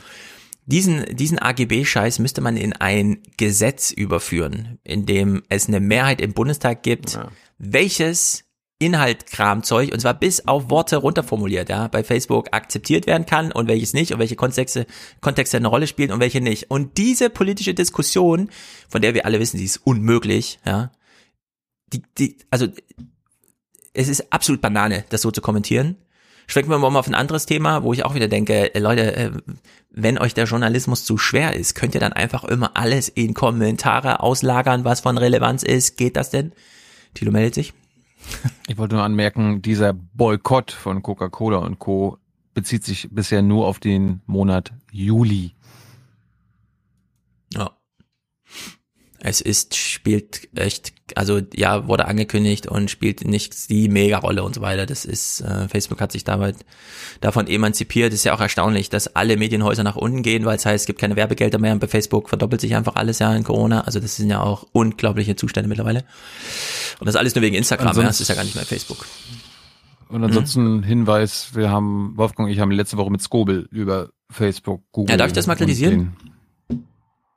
Diesen, 0.67 1.05
diesen 1.15 1.39
AGB-Scheiß 1.39 2.21
müsste 2.21 2.41
man 2.41 2.57
in 2.57 2.73
ein 2.73 3.19
Gesetz 3.37 3.91
überführen, 3.91 4.79
in 4.83 5.05
dem 5.05 5.43
es 5.51 5.69
eine 5.69 5.81
Mehrheit 5.81 6.23
im 6.23 6.33
Bundestag 6.33 6.83
gibt, 6.83 7.15
ja. 7.15 7.31
welches 7.59 8.44
Inhaltkramzeug, 8.79 9.93
und 9.93 10.01
zwar 10.01 10.15
bis 10.15 10.47
auf 10.47 10.69
Worte 10.69 10.97
runterformuliert, 10.97 11.69
ja, 11.69 11.89
bei 11.89 12.03
Facebook 12.03 12.49
akzeptiert 12.53 13.07
werden 13.07 13.25
kann 13.25 13.53
und 13.53 13.69
welches 13.69 13.95
nicht 13.95 14.13
und 14.13 14.19
welche 14.19 14.37
Kontexte, 14.37 14.87
Kontexte 15.21 15.57
eine 15.57 15.69
Rolle 15.69 15.87
spielen 15.87 16.11
und 16.11 16.21
welche 16.21 16.41
nicht. 16.41 16.71
Und 16.71 16.99
diese 16.99 17.31
politische 17.31 17.75
Diskussion, 17.75 18.51
von 18.89 19.01
der 19.01 19.15
wir 19.15 19.27
alle 19.27 19.41
wissen, 19.41 19.59
sie 19.59 19.65
ist 19.65 19.81
unmöglich, 19.85 20.59
ja, 20.67 20.91
die, 21.93 22.03
die, 22.19 22.39
also 22.51 22.67
es 23.93 24.09
ist 24.09 24.33
absolut 24.33 24.61
Banane, 24.61 25.05
das 25.09 25.23
so 25.23 25.31
zu 25.31 25.41
kommentieren. 25.41 25.97
Schwenken 26.47 26.71
wir 26.71 26.79
mal 26.79 26.95
auf 26.99 27.07
ein 27.07 27.15
anderes 27.15 27.47
Thema, 27.47 27.85
wo 27.85 27.93
ich 27.93 28.05
auch 28.05 28.15
wieder 28.15 28.29
denke, 28.29 28.75
äh, 28.75 28.79
Leute, 28.79 29.17
äh, 29.17 29.31
wenn 29.91 30.19
euch 30.19 30.35
der 30.35 30.45
Journalismus 30.45 31.05
zu 31.05 31.17
schwer 31.17 31.55
ist, 31.55 31.75
könnt 31.75 31.95
ihr 31.95 32.01
dann 32.01 32.13
einfach 32.13 32.45
immer 32.45 32.77
alles 32.77 33.09
in 33.09 33.33
Kommentare 33.33 34.21
auslagern, 34.21 34.85
was 34.85 35.01
von 35.01 35.17
Relevanz 35.17 35.63
ist. 35.63 35.97
Geht 35.97 36.17
das 36.17 36.31
denn? 36.31 36.53
Tilo 37.15 37.31
meldet 37.31 37.55
sich. 37.55 37.73
Ich 38.67 38.79
wollte 38.79 38.95
nur 38.95 39.05
anmerken, 39.05 39.63
dieser 39.63 39.93
Boykott 39.93 40.73
von 40.73 41.03
Coca-Cola 41.03 41.59
und 41.59 41.79
Co. 41.79 42.19
bezieht 42.55 42.85
sich 42.85 43.09
bisher 43.11 43.43
nur 43.43 43.67
auf 43.67 43.79
den 43.79 44.23
Monat 44.27 44.73
Juli. 44.91 45.55
Ja. 47.53 47.71
Es 49.27 49.41
ist, 49.41 49.75
spielt 49.75 50.49
echt, 50.55 50.93
also 51.15 51.41
ja, 51.55 51.89
wurde 51.89 52.05
angekündigt 52.05 52.67
und 52.67 52.91
spielt 52.91 53.25
nicht 53.25 53.71
die 53.71 53.89
Mega-Rolle 53.89 54.43
und 54.43 54.55
so 54.55 54.61
weiter. 54.61 54.85
Das 54.85 55.07
ist, 55.07 55.41
äh, 55.41 55.67
Facebook 55.67 56.03
hat 56.03 56.13
sich 56.13 56.25
damit 56.25 56.57
davon 57.23 57.47
emanzipiert. 57.47 58.13
Ist 58.13 58.25
ja 58.25 58.35
auch 58.35 58.41
erstaunlich, 58.41 58.91
dass 58.91 59.17
alle 59.17 59.39
Medienhäuser 59.39 59.83
nach 59.83 59.97
unten 59.97 60.23
gehen, 60.23 60.45
weil 60.45 60.57
es 60.57 60.67
heißt, 60.67 60.83
es 60.83 60.87
gibt 60.87 61.01
keine 61.01 61.17
Werbegelder 61.17 61.59
mehr 61.59 61.73
und 61.73 61.79
bei 61.79 61.89
Facebook 61.89 62.29
verdoppelt 62.29 62.61
sich 62.61 62.77
einfach 62.77 62.97
alles 62.97 63.19
ja 63.19 63.35
in 63.35 63.45
Corona. 63.45 63.81
Also 63.81 63.99
das 63.99 64.17
sind 64.17 64.29
ja 64.29 64.43
auch 64.43 64.67
unglaubliche 64.73 65.37
Zustände 65.37 65.69
mittlerweile. 65.69 66.05
Und 67.01 67.07
das 67.07 67.17
alles 67.17 67.35
nur 67.35 67.41
wegen 67.41 67.57
Instagram, 67.57 67.89
ansonsten, 67.89 68.05
ja, 68.05 68.09
das 68.09 68.21
ist 68.21 68.29
ja 68.29 68.35
gar 68.35 68.45
nicht 68.45 68.57
mehr 68.57 68.67
Facebook. 68.67 69.07
Und 70.11 70.23
ansonsten 70.23 70.77
mhm. 70.77 70.83
Hinweis, 70.83 71.53
wir 71.55 71.71
haben, 71.71 72.13
Wolfgang 72.19 72.49
und 72.49 72.53
ich 72.53 72.61
haben 72.61 72.71
letzte 72.73 72.99
Woche 72.99 73.11
mit 73.11 73.23
Skobel 73.23 73.69
über 73.71 74.11
Facebook, 74.31 74.83
Google. 74.93 75.13
Ja, 75.13 75.17
darf 75.17 75.29
ich 75.29 75.33
das 75.33 75.47
mal 75.47 75.55
kritisieren? 75.55 76.15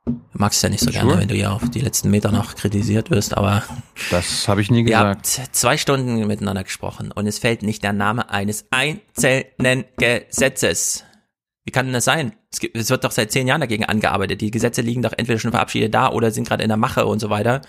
Du 0.08 0.38
magst 0.38 0.62
ja 0.62 0.68
nicht 0.68 0.80
so 0.80 0.90
sure. 0.90 1.06
gerne, 1.06 1.20
wenn 1.20 1.28
du 1.28 1.36
ja 1.36 1.52
auf 1.52 1.68
die 1.68 1.80
letzten 1.80 2.10
Meter 2.10 2.32
noch 2.32 2.54
kritisiert 2.54 3.10
wirst, 3.10 3.36
aber. 3.36 3.62
Das 4.10 4.48
habe 4.48 4.60
ich 4.60 4.70
nie 4.70 4.84
gesagt. 4.84 5.38
Ihr 5.38 5.42
habt 5.44 5.56
zwei 5.56 5.76
Stunden 5.76 6.26
miteinander 6.26 6.64
gesprochen 6.64 7.12
und 7.12 7.26
es 7.26 7.38
fällt 7.38 7.62
nicht 7.62 7.82
der 7.82 7.92
Name 7.92 8.30
eines 8.30 8.66
einzelnen 8.70 9.84
Gesetzes. 9.98 11.04
Wie 11.64 11.70
kann 11.72 11.86
denn 11.86 11.92
das 11.92 12.06
sein? 12.06 12.32
Es, 12.50 12.60
gibt, 12.60 12.76
es 12.76 12.88
wird 12.88 13.04
doch 13.04 13.10
seit 13.10 13.30
zehn 13.30 13.46
Jahren 13.46 13.60
dagegen 13.60 13.84
angearbeitet. 13.84 14.40
Die 14.40 14.50
Gesetze 14.50 14.80
liegen 14.80 15.02
doch 15.02 15.12
entweder 15.14 15.38
schon 15.38 15.50
verabschiedet 15.50 15.92
da 15.92 16.10
oder 16.10 16.30
sind 16.30 16.48
gerade 16.48 16.62
in 16.62 16.68
der 16.68 16.78
Mache 16.78 17.04
und 17.04 17.18
so 17.18 17.28
weiter. 17.28 17.60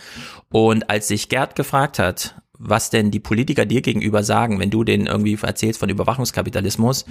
Und 0.50 0.90
als 0.90 1.10
sich 1.10 1.28
Gerd 1.28 1.58
gefragt 1.58 2.00
hat, 2.00 2.36
was 2.58 2.90
denn 2.90 3.12
die 3.12 3.20
Politiker 3.20 3.66
dir 3.66 3.82
gegenüber 3.82 4.24
sagen, 4.24 4.60
wenn 4.60 4.70
du 4.70 4.84
denen 4.86 5.08
irgendwie 5.08 5.38
erzählst 5.42 5.80
von 5.80 5.90
Überwachungskapitalismus, 5.90 7.06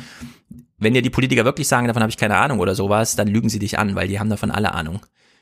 wenn 0.78 0.94
dir 0.94 1.02
die 1.02 1.10
Politiker 1.10 1.44
wirklich 1.44 1.68
sagen, 1.68 1.86
davon 1.86 2.02
habe 2.02 2.10
ich 2.10 2.16
keine 2.16 2.36
Ahnung 2.36 2.60
oder 2.60 2.74
sowas, 2.74 3.16
dann 3.16 3.28
lügen 3.28 3.48
sie 3.48 3.58
dich 3.58 3.78
an, 3.78 3.94
weil 3.94 4.08
die 4.08 4.18
haben 4.18 4.30
davon 4.30 4.50
alle 4.50 4.72
Ahnung. 4.74 5.00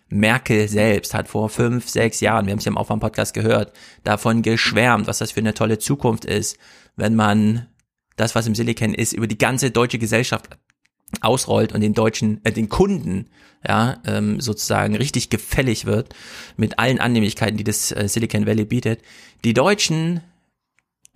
Merkel 0.09 0.69
selbst 0.69 1.15
hat 1.15 1.29
vor 1.29 1.49
fünf, 1.49 1.89
sechs 1.89 2.21
Jahren, 2.21 2.47
wir 2.47 2.53
haben 2.53 2.59
es 2.59 2.65
ja 2.65 2.71
im 2.71 2.79
Aufwärm-Podcast 2.79 3.35
gehört, 3.35 3.73
davon 4.05 4.43
geschwärmt, 4.43 5.07
was 5.07 5.19
das 5.19 5.33
für 5.33 5.41
eine 5.41 5.55
tolle 5.55 5.79
Zukunft 5.79 6.25
ist, 6.25 6.59
wenn 6.95 7.15
man 7.15 7.67
das, 8.17 8.35
was 8.35 8.47
im 8.47 8.55
Silicon 8.55 8.95
ist, 8.95 9.13
über 9.13 9.27
die 9.27 9.39
ganze 9.39 9.71
deutsche 9.71 9.99
Gesellschaft 9.99 10.49
ausrollt 11.21 11.73
und 11.73 11.81
den 11.81 11.95
deutschen, 11.95 12.41
äh, 12.45 12.53
den 12.53 12.69
Kunden, 12.69 13.29
ja, 13.67 13.99
ähm, 14.07 14.41
sozusagen 14.41 14.97
richtig 14.97 15.29
gefällig 15.31 15.87
wird 15.87 16.15
mit 16.57 16.79
allen 16.79 17.01
Annehmlichkeiten, 17.01 17.57
die 17.57 17.65
das 17.65 17.93
äh, 17.93 18.09
Silicon 18.09 18.47
Valley 18.47 18.65
bietet. 18.65 19.03
Die 19.45 19.55
Deutschen 19.55 20.21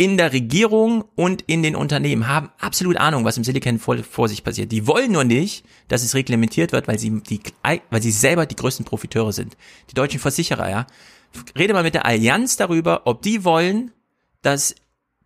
in 0.01 0.17
der 0.17 0.33
Regierung 0.33 1.05
und 1.15 1.43
in 1.43 1.63
den 1.63 1.77
Unternehmen 1.77 2.27
haben 2.27 2.49
absolut 2.59 2.97
Ahnung, 2.97 3.27
was 3.27 3.37
im 3.37 3.45
Silicon 3.45 3.79
vor, 3.79 4.29
sich 4.29 4.43
passiert. 4.43 4.73
Die 4.73 4.87
wollen 4.87 5.13
nur 5.13 5.25
nicht, 5.25 5.63
dass 5.89 6.03
es 6.03 6.15
reglementiert 6.15 6.73
wird, 6.73 6.89
weil 6.89 6.99
sie 6.99 7.21
die, 7.21 7.41
weil 7.63 8.01
sie 8.01 8.11
selber 8.11 8.47
die 8.47 8.57
größten 8.57 8.87
Profiteure 8.87 9.35
sind. 9.35 9.59
Die 9.91 9.95
deutschen 9.95 10.19
Versicherer, 10.19 10.71
ja. 10.71 10.87
Rede 11.55 11.75
mal 11.75 11.83
mit 11.83 11.93
der 11.93 12.07
Allianz 12.07 12.57
darüber, 12.57 13.03
ob 13.05 13.21
die 13.21 13.45
wollen, 13.45 13.91
dass 14.41 14.75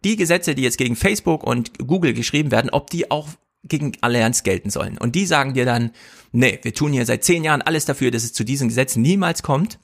die 0.02 0.16
Gesetze, 0.16 0.56
die 0.56 0.62
jetzt 0.62 0.78
gegen 0.78 0.96
Facebook 0.96 1.44
und 1.44 1.78
Google 1.78 2.12
geschrieben 2.12 2.50
werden, 2.50 2.70
ob 2.70 2.90
die 2.90 3.12
auch 3.12 3.28
gegen 3.62 3.92
Allianz 4.00 4.42
gelten 4.42 4.70
sollen. 4.70 4.98
Und 4.98 5.14
die 5.14 5.24
sagen 5.24 5.54
dir 5.54 5.66
dann, 5.66 5.92
nee, 6.32 6.58
wir 6.62 6.74
tun 6.74 6.92
hier 6.92 7.06
seit 7.06 7.22
zehn 7.22 7.44
Jahren 7.44 7.62
alles 7.62 7.84
dafür, 7.84 8.10
dass 8.10 8.24
es 8.24 8.32
zu 8.32 8.42
diesen 8.42 8.66
Gesetzen 8.66 9.02
niemals 9.02 9.44
kommt. 9.44 9.78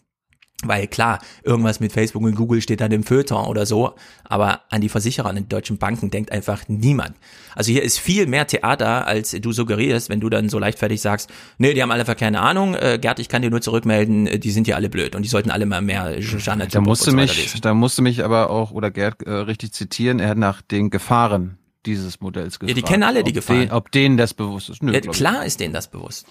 Weil 0.65 0.87
klar, 0.89 1.21
irgendwas 1.43 1.81
mit 1.81 1.93
Facebook 1.93 2.23
und 2.23 2.35
Google 2.35 2.61
steht 2.61 2.83
dann 2.83 2.93
im 2.93 3.03
Feuilleton 3.03 3.47
oder 3.47 3.65
so, 3.65 3.95
aber 4.25 4.61
an 4.69 4.83
die 4.83 4.91
Versicherer, 4.91 5.31
an 5.31 5.37
die 5.37 5.49
deutschen 5.49 5.79
Banken 5.79 6.11
denkt 6.11 6.33
einfach 6.33 6.69
niemand. 6.69 7.15
Also 7.55 7.73
hier 7.73 7.83
ist 7.83 7.99
viel 7.99 8.27
mehr 8.27 8.47
Theater, 8.47 9.07
als 9.07 9.31
du 9.31 9.53
suggerierst, 9.53 10.11
wenn 10.11 10.21
du 10.21 10.29
dann 10.29 10.51
so 10.51 10.59
leichtfertig 10.59 11.01
sagst, 11.01 11.31
nee, 11.57 11.73
die 11.73 11.83
haben 11.83 11.91
alle 11.91 12.05
keine 12.15 12.41
Ahnung, 12.41 12.75
äh, 12.75 12.99
Gerd, 13.01 13.21
ich 13.21 13.29
kann 13.29 13.41
dir 13.41 13.51
nur 13.51 13.63
zurückmelden, 13.63 14.27
äh, 14.27 14.39
die 14.39 14.51
sind 14.51 14.67
ja 14.67 14.77
alle 14.77 14.91
blöd 14.91 15.15
und 15.15 15.23
die 15.23 15.29
sollten 15.29 15.51
alle 15.51 15.65
mal 15.65 15.81
mehr 15.81 16.19
Jeanne 16.21 16.67
Da 16.67 16.81
musste 16.81 17.13
mich, 17.13 17.61
da 17.61 17.73
musste 17.73 18.03
mich 18.03 18.25
aber 18.25 18.51
auch, 18.51 18.73
oder 18.73 18.91
Gerd 18.91 19.23
äh, 19.23 19.31
richtig 19.31 19.73
zitieren, 19.73 20.19
er 20.19 20.31
hat 20.31 20.39
nach 20.39 20.61
den 20.61 20.91
Gefahren 20.91 21.57
dieses 21.87 22.21
Modells 22.21 22.59
gefragt. 22.59 22.77
Ja, 22.77 22.83
die 22.83 22.87
kennen 22.87 23.03
alle 23.03 23.25
die 23.25 23.33
Gefahren. 23.33 23.61
Den, 23.61 23.71
ob 23.73 23.91
denen 23.93 24.17
das 24.17 24.35
bewusst 24.35 24.69
ist. 24.69 24.83
Nö, 24.83 24.93
ja, 24.93 25.01
klar 25.01 25.47
ist 25.47 25.61
denen 25.61 25.73
das 25.73 25.89
bewusst. 25.89 26.27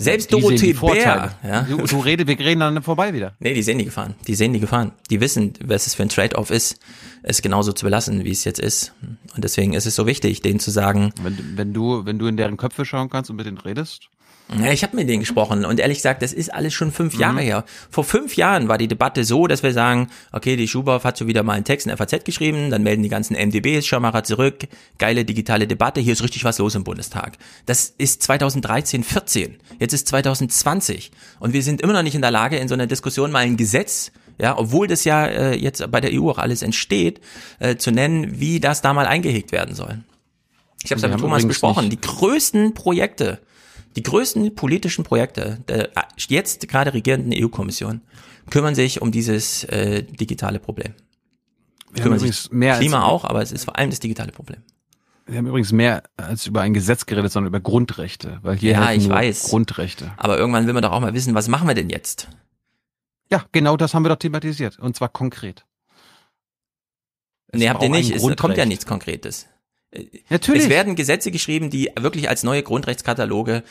Selbst 0.00 0.30
die 0.30 0.40
Dorothee 0.40 0.72
Bär. 0.72 1.34
Ja. 1.42 1.62
Du, 1.62 1.76
du 1.76 1.98
redest, 2.00 2.26
wir 2.26 2.38
reden 2.38 2.60
dann 2.60 2.82
vorbei 2.82 3.12
wieder. 3.12 3.34
Nee, 3.38 3.52
die 3.54 3.62
sehen 3.62 3.78
die 3.78 3.84
Gefahren. 3.84 4.14
Die 4.26 4.34
sehen 4.34 4.52
die 4.52 4.60
Gefahren. 4.60 4.92
Die 5.10 5.20
wissen, 5.20 5.52
was 5.62 5.86
es 5.86 5.94
für 5.94 6.02
ein 6.02 6.08
Trade-off 6.08 6.50
ist, 6.50 6.80
es 7.22 7.42
genauso 7.42 7.72
zu 7.72 7.84
belassen, 7.84 8.24
wie 8.24 8.30
es 8.30 8.44
jetzt 8.44 8.60
ist. 8.60 8.94
Und 9.34 9.44
deswegen 9.44 9.74
ist 9.74 9.86
es 9.86 9.94
so 9.94 10.06
wichtig, 10.06 10.40
denen 10.40 10.58
zu 10.58 10.70
sagen. 10.70 11.12
Wenn, 11.22 11.56
wenn 11.56 11.72
du, 11.74 12.06
wenn 12.06 12.18
du 12.18 12.26
in 12.26 12.36
deren 12.38 12.56
Köpfe 12.56 12.84
schauen 12.84 13.10
kannst 13.10 13.30
und 13.30 13.36
mit 13.36 13.46
denen 13.46 13.58
redest, 13.58 14.08
ich 14.72 14.82
habe 14.82 14.96
mit 14.96 15.08
denen 15.08 15.20
gesprochen 15.20 15.64
und 15.64 15.78
ehrlich 15.78 15.98
gesagt, 15.98 16.22
das 16.22 16.32
ist 16.32 16.52
alles 16.52 16.74
schon 16.74 16.90
fünf 16.90 17.14
mhm. 17.14 17.20
Jahre 17.20 17.40
her. 17.40 17.64
Vor 17.90 18.04
fünf 18.04 18.36
Jahren 18.36 18.68
war 18.68 18.78
die 18.78 18.88
Debatte 18.88 19.24
so, 19.24 19.46
dass 19.46 19.62
wir 19.62 19.72
sagen, 19.72 20.08
okay, 20.32 20.56
die 20.56 20.66
Schubauf 20.66 21.04
hat 21.04 21.18
schon 21.18 21.28
wieder 21.28 21.42
mal 21.42 21.52
einen 21.52 21.64
Text 21.64 21.86
in 21.86 21.96
FAZ 21.96 22.24
geschrieben, 22.24 22.70
dann 22.70 22.82
melden 22.82 23.02
die 23.02 23.08
ganzen 23.08 23.36
MDBs 23.36 23.86
schon 23.86 24.02
mal 24.02 24.22
zurück, 24.24 24.66
geile 24.98 25.24
digitale 25.24 25.66
Debatte, 25.66 26.00
hier 26.00 26.12
ist 26.12 26.22
richtig 26.22 26.44
was 26.44 26.58
los 26.58 26.74
im 26.74 26.84
Bundestag. 26.84 27.38
Das 27.66 27.94
ist 27.96 28.22
2013, 28.22 29.04
14, 29.04 29.58
jetzt 29.78 29.92
ist 29.92 30.08
2020 30.08 31.12
und 31.38 31.52
wir 31.52 31.62
sind 31.62 31.80
immer 31.80 31.92
noch 31.92 32.02
nicht 32.02 32.16
in 32.16 32.22
der 32.22 32.32
Lage, 32.32 32.56
in 32.56 32.68
so 32.68 32.74
einer 32.74 32.86
Diskussion 32.86 33.30
mal 33.30 33.40
ein 33.40 33.56
Gesetz 33.56 34.10
ja, 34.38 34.56
obwohl 34.56 34.86
das 34.86 35.04
ja 35.04 35.26
äh, 35.26 35.54
jetzt 35.54 35.90
bei 35.90 36.00
der 36.00 36.12
EU 36.14 36.30
auch 36.30 36.38
alles 36.38 36.62
entsteht, 36.62 37.20
äh, 37.58 37.76
zu 37.76 37.90
nennen, 37.90 38.40
wie 38.40 38.58
das 38.58 38.80
da 38.80 38.94
mal 38.94 39.06
eingehegt 39.06 39.52
werden 39.52 39.74
soll. 39.74 39.98
Ich 40.82 40.90
habe 40.90 40.96
es 40.96 41.02
ja 41.02 41.08
mit 41.08 41.20
Thomas 41.20 41.46
besprochen. 41.46 41.88
Nicht. 41.88 42.02
Die 42.02 42.08
größten 42.08 42.72
Projekte 42.72 43.38
die 43.96 44.02
größten 44.02 44.54
politischen 44.54 45.04
Projekte 45.04 45.58
der 45.68 45.90
jetzt 46.16 46.68
gerade 46.68 46.92
regierenden 46.94 47.32
EU-Kommission 47.34 48.02
kümmern 48.50 48.74
sich 48.74 49.02
um 49.02 49.10
dieses 49.12 49.64
äh, 49.64 50.02
digitale 50.02 50.58
Problem. 50.58 50.94
Wir 51.92 52.02
kümmern 52.02 52.18
sich 52.18 52.50
mehr 52.52 52.78
Klima 52.78 53.04
auch, 53.04 53.24
aber 53.24 53.42
es 53.42 53.52
ist 53.52 53.64
vor 53.64 53.76
allem 53.76 53.90
das 53.90 54.00
digitale 54.00 54.32
Problem. 54.32 54.62
Wir 55.26 55.38
haben 55.38 55.46
übrigens 55.46 55.70
mehr 55.70 56.02
als 56.16 56.46
über 56.46 56.60
ein 56.62 56.74
Gesetz 56.74 57.06
geredet, 57.06 57.30
sondern 57.30 57.48
über 57.48 57.60
Grundrechte, 57.60 58.40
weil 58.42 58.56
hier 58.56 58.72
ja, 58.72 58.92
ich 58.92 59.08
weiß. 59.08 59.44
Grundrechte. 59.44 60.12
Aber 60.16 60.38
irgendwann 60.38 60.66
will 60.66 60.72
man 60.72 60.82
doch 60.82 60.90
auch 60.90 61.00
mal 61.00 61.14
wissen, 61.14 61.34
was 61.34 61.46
machen 61.46 61.68
wir 61.68 61.74
denn 61.74 61.88
jetzt? 61.88 62.28
Ja, 63.30 63.44
genau 63.52 63.76
das 63.76 63.94
haben 63.94 64.04
wir 64.04 64.08
doch 64.08 64.16
thematisiert 64.16 64.78
und 64.78 64.96
zwar 64.96 65.08
konkret. 65.08 65.64
Es 67.48 67.60
nee, 67.60 67.68
habt 67.68 67.82
ihr 67.82 67.90
nicht, 67.90 68.10
es 68.10 68.36
kommt 68.36 68.56
ja 68.56 68.64
nichts 68.64 68.86
Konkretes. 68.86 69.48
Natürlich. 70.28 70.64
Es 70.64 70.68
werden 70.68 70.94
Gesetze 70.94 71.30
geschrieben, 71.30 71.70
die 71.70 71.90
wirklich 71.98 72.28
als 72.28 72.42
neue 72.42 72.62
Grundrechtskataloge 72.62 73.64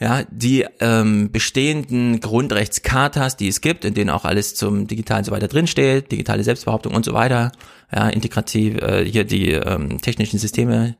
ja, 0.00 0.24
die 0.30 0.66
ähm, 0.80 1.30
bestehenden 1.30 2.20
Grundrechtschartas, 2.20 3.36
die 3.36 3.48
es 3.48 3.60
gibt, 3.60 3.84
in 3.84 3.92
denen 3.92 4.08
auch 4.08 4.24
alles 4.24 4.54
zum 4.54 4.86
Digitalen 4.86 5.24
so 5.24 5.30
weiter 5.30 5.46
drinsteht, 5.46 6.10
digitale 6.10 6.42
Selbstbehauptung 6.42 6.94
und 6.94 7.04
so 7.04 7.12
weiter, 7.12 7.52
ja, 7.92 8.08
integrativ, 8.08 8.78
äh, 8.80 9.04
hier 9.04 9.24
die 9.24 9.52
ähm, 9.52 10.00
technischen 10.00 10.38
Systeme, 10.38 10.96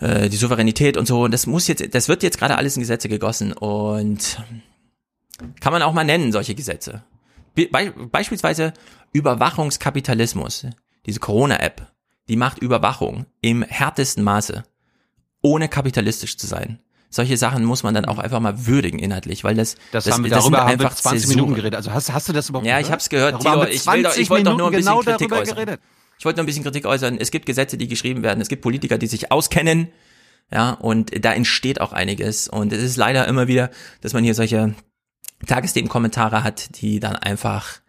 äh, 0.00 0.30
die 0.30 0.38
Souveränität 0.38 0.96
und 0.96 1.06
so. 1.06 1.24
Und 1.24 1.34
das 1.34 1.46
muss 1.46 1.68
jetzt, 1.68 1.94
das 1.94 2.08
wird 2.08 2.22
jetzt 2.22 2.38
gerade 2.38 2.56
alles 2.56 2.74
in 2.74 2.80
Gesetze 2.80 3.10
gegossen 3.10 3.52
und 3.52 4.38
kann 5.60 5.72
man 5.74 5.82
auch 5.82 5.92
mal 5.92 6.04
nennen, 6.04 6.32
solche 6.32 6.54
Gesetze. 6.54 7.04
Be 7.54 7.68
beispielsweise 8.10 8.72
Überwachungskapitalismus, 9.12 10.68
diese 11.04 11.20
Corona-App 11.20 11.91
die 12.32 12.36
macht 12.38 12.60
Überwachung 12.60 13.26
im 13.42 13.60
härtesten 13.62 14.24
Maße, 14.24 14.64
ohne 15.42 15.68
kapitalistisch 15.68 16.38
zu 16.38 16.46
sein. 16.46 16.78
Solche 17.10 17.36
Sachen 17.36 17.62
muss 17.62 17.82
man 17.82 17.92
dann 17.92 18.06
auch 18.06 18.16
einfach 18.16 18.40
mal 18.40 18.64
würdigen 18.64 18.98
inhaltlich, 18.98 19.44
weil 19.44 19.54
das 19.54 19.76
das, 19.90 20.04
das 20.04 20.14
haben 20.14 20.24
wir 20.24 20.30
das 20.30 20.44
darüber 20.44 20.64
haben 20.64 20.80
wir 20.80 20.88
20 20.90 21.20
Zäsuren. 21.20 21.36
Minuten 21.36 21.54
geredet. 21.56 21.76
Also 21.76 21.92
hast, 21.92 22.10
hast 22.10 22.30
du 22.30 22.32
das 22.32 22.48
überhaupt 22.48 22.66
Ja, 22.66 22.76
gehört? 22.76 22.86
ich 22.86 22.90
habe 22.90 23.00
es 23.00 23.08
gehört. 23.10 23.40
Tilo, 23.42 23.64
ich, 23.66 23.86
will 23.86 24.02
doch, 24.02 24.16
ich 24.16 24.30
wollte 24.30 24.44
doch 24.44 24.56
nur 24.56 24.68
ein 24.68 24.72
bisschen 24.72 24.98
genau 24.98 25.00
Kritik 25.02 25.30
äußern. 25.30 25.56
Geredet. 25.56 25.80
Ich 26.18 26.24
wollte 26.24 26.38
nur 26.38 26.44
ein 26.44 26.46
bisschen 26.46 26.62
Kritik 26.64 26.86
äußern. 26.86 27.18
Es 27.20 27.30
gibt 27.30 27.44
Gesetze, 27.44 27.76
die 27.76 27.86
geschrieben 27.86 28.22
werden. 28.22 28.40
Es 28.40 28.48
gibt 28.48 28.62
Politiker, 28.62 28.96
die 28.96 29.08
sich 29.08 29.30
auskennen. 29.30 29.88
Ja, 30.50 30.70
und 30.70 31.22
da 31.22 31.34
entsteht 31.34 31.82
auch 31.82 31.92
einiges. 31.92 32.48
Und 32.48 32.72
es 32.72 32.82
ist 32.82 32.96
leider 32.96 33.28
immer 33.28 33.46
wieder, 33.46 33.68
dass 34.00 34.14
man 34.14 34.24
hier 34.24 34.34
solche 34.34 34.74
Tagesthemen-Kommentare 35.46 36.42
hat, 36.42 36.80
die 36.80 36.98
dann 36.98 37.16
einfach 37.16 37.81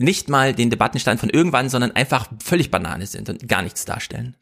nicht 0.00 0.28
mal 0.28 0.54
den 0.54 0.70
Debattenstand 0.70 1.20
von 1.20 1.30
irgendwann, 1.30 1.68
sondern 1.68 1.92
einfach 1.92 2.28
völlig 2.42 2.70
Banane 2.70 3.06
sind 3.06 3.28
und 3.28 3.48
gar 3.48 3.62
nichts 3.62 3.84
darstellen. 3.84 4.34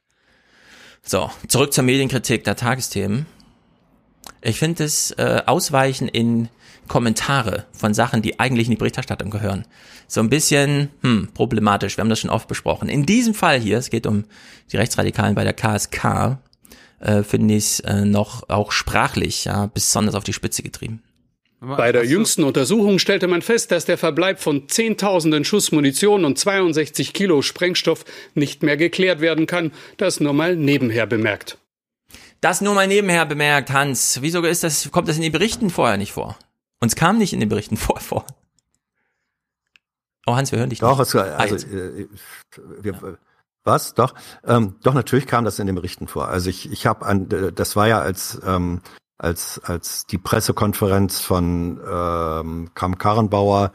So, 1.02 1.30
zurück 1.48 1.72
zur 1.72 1.84
Medienkritik 1.84 2.44
der 2.44 2.56
Tagesthemen. 2.56 3.26
Ich 4.40 4.58
finde 4.58 4.84
das 4.84 5.10
äh, 5.12 5.42
Ausweichen 5.46 6.08
in 6.08 6.48
Kommentare 6.86 7.66
von 7.72 7.92
Sachen, 7.92 8.22
die 8.22 8.38
eigentlich 8.40 8.68
in 8.68 8.72
die 8.72 8.78
Berichterstattung 8.78 9.30
gehören, 9.30 9.66
so 10.06 10.20
ein 10.20 10.30
bisschen 10.30 10.90
hm, 11.02 11.28
problematisch. 11.34 11.96
Wir 11.96 12.02
haben 12.02 12.08
das 12.08 12.20
schon 12.20 12.30
oft 12.30 12.48
besprochen. 12.48 12.88
In 12.88 13.04
diesem 13.04 13.34
Fall 13.34 13.58
hier, 13.58 13.78
es 13.78 13.90
geht 13.90 14.06
um 14.06 14.24
die 14.72 14.76
Rechtsradikalen 14.76 15.34
bei 15.34 15.44
der 15.44 15.52
KSK, 15.52 16.38
äh, 17.00 17.22
finde 17.22 17.54
ich 17.54 17.64
es 17.64 17.80
äh, 17.80 18.04
noch 18.04 18.48
auch 18.48 18.72
sprachlich 18.72 19.44
ja, 19.44 19.66
besonders 19.66 20.14
auf 20.14 20.24
die 20.24 20.32
Spitze 20.32 20.62
getrieben. 20.62 21.02
Bei 21.60 21.90
der 21.90 22.04
jüngsten 22.04 22.44
Untersuchung 22.44 23.00
stellte 23.00 23.26
man 23.26 23.42
fest, 23.42 23.72
dass 23.72 23.84
der 23.84 23.98
Verbleib 23.98 24.38
von 24.38 24.68
Zehntausenden 24.68 25.44
Schuss 25.44 25.72
Munition 25.72 26.24
und 26.24 26.38
62 26.38 27.12
Kilo 27.12 27.42
Sprengstoff 27.42 28.04
nicht 28.34 28.62
mehr 28.62 28.76
geklärt 28.76 29.20
werden 29.20 29.46
kann. 29.46 29.72
Das 29.96 30.20
nur 30.20 30.32
mal 30.32 30.54
nebenher 30.54 31.06
bemerkt. 31.06 31.58
Das 32.40 32.60
nur 32.60 32.74
mal 32.74 32.86
nebenher 32.86 33.26
bemerkt, 33.26 33.70
Hans. 33.70 34.18
Wieso 34.22 34.42
ist 34.42 34.62
das, 34.62 34.92
kommt 34.92 35.08
das 35.08 35.16
in 35.16 35.22
den 35.22 35.32
Berichten 35.32 35.70
vorher 35.70 35.96
nicht 35.96 36.12
vor? 36.12 36.38
Uns 36.80 36.94
kam 36.94 37.18
nicht 37.18 37.32
in 37.32 37.40
den 37.40 37.48
Berichten 37.48 37.76
vorher 37.76 38.04
vor. 38.04 38.24
Oh, 40.26 40.36
Hans, 40.36 40.52
wir 40.52 40.60
hören 40.60 40.70
dich 40.70 40.78
Doch, 40.78 40.98
nicht. 40.98 41.08
Es, 41.08 41.16
also, 41.16 41.56
äh, 41.56 42.06
wir, 42.80 42.92
ja. 42.92 43.14
Was? 43.64 43.94
Doch, 43.94 44.14
ähm, 44.46 44.76
doch 44.82 44.94
natürlich 44.94 45.26
kam 45.26 45.44
das 45.44 45.58
in 45.58 45.66
den 45.66 45.74
Berichten 45.74 46.06
vor. 46.06 46.28
Also 46.28 46.48
ich, 46.48 46.70
ich 46.70 46.86
habe 46.86 47.04
an, 47.04 47.28
das 47.54 47.76
war 47.76 47.88
ja 47.88 48.00
als 48.00 48.40
ähm, 48.46 48.80
als, 49.18 49.60
als 49.64 50.06
die 50.06 50.18
Pressekonferenz 50.18 51.20
von 51.20 51.80
ähm, 51.86 52.70
Kam 52.74 52.98
Karrenbauer 52.98 53.72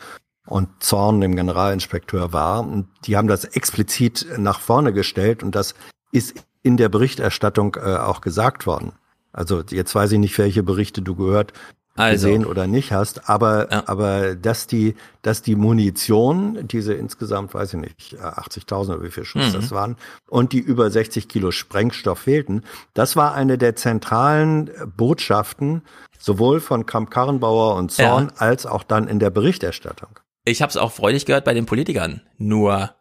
und 0.48 0.70
Zorn, 0.80 1.22
dem 1.22 1.36
Generalinspekteur, 1.36 2.34
war. 2.34 2.62
Und 2.62 2.88
die 3.06 3.18
haben 3.18 3.28
das 3.28 3.44
explizit 3.44 4.26
nach 4.38 4.60
vorne 4.60 4.94
gestellt 4.94 5.44
und 5.44 5.54
das 5.56 5.76
ist 6.12 6.36
in 6.64 6.78
der 6.78 6.90
Berichterstattung 6.90 7.76
äh, 7.76 7.98
auch 7.98 8.22
gesagt 8.22 8.66
worden. 8.66 8.94
Also 9.34 9.64
jetzt 9.70 9.94
weiß 9.94 10.14
ich 10.14 10.20
nicht, 10.20 10.38
welche 10.38 10.64
Berichte 10.64 11.02
du 11.02 11.16
gehört 11.16 11.54
also. 11.96 12.28
gesehen 12.28 12.46
oder 12.46 12.68
nicht 12.68 12.92
hast, 12.92 13.30
aber 13.30 13.72
ja. 13.72 13.84
aber 13.88 14.36
dass 14.36 14.68
die 14.68 14.96
dass 15.22 15.42
die 15.42 15.56
Munition, 15.56 16.68
diese 16.68 16.94
insgesamt 16.94 17.54
weiß 17.54 17.76
ich 17.76 17.80
nicht 17.80 18.16
80.000 18.16 18.96
oder 18.96 19.04
wie 19.04 19.12
viel 19.12 19.26
Schuss 19.26 19.50
mhm. 19.50 19.54
das 19.54 19.72
waren 19.72 19.98
und 20.28 20.54
die 20.54 20.60
über 20.60 20.90
60 20.90 21.28
Kilo 21.28 21.52
Sprengstoff 21.52 22.20
fehlten, 22.20 22.64
das 22.94 23.16
war 23.16 23.36
eine 23.36 23.58
der 23.58 23.76
zentralen 23.76 24.72
Botschaften 24.98 25.84
sowohl 26.20 26.60
von 26.62 26.86
Kamp 26.86 27.12
Karrenbauer 27.12 27.76
und 27.76 27.92
Zorn 27.92 28.32
ja. 28.34 28.42
als 28.42 28.66
auch 28.66 28.84
dann 28.84 29.08
in 29.08 29.20
der 29.20 29.30
Berichterstattung. 29.30 30.20
Ich 30.46 30.62
habe 30.62 30.70
es 30.70 30.78
auch 30.78 30.92
freudig 30.92 31.26
gehört 31.26 31.46
bei 31.46 31.54
den 31.54 31.66
Politikern. 31.66 32.22
Nur 32.38 32.96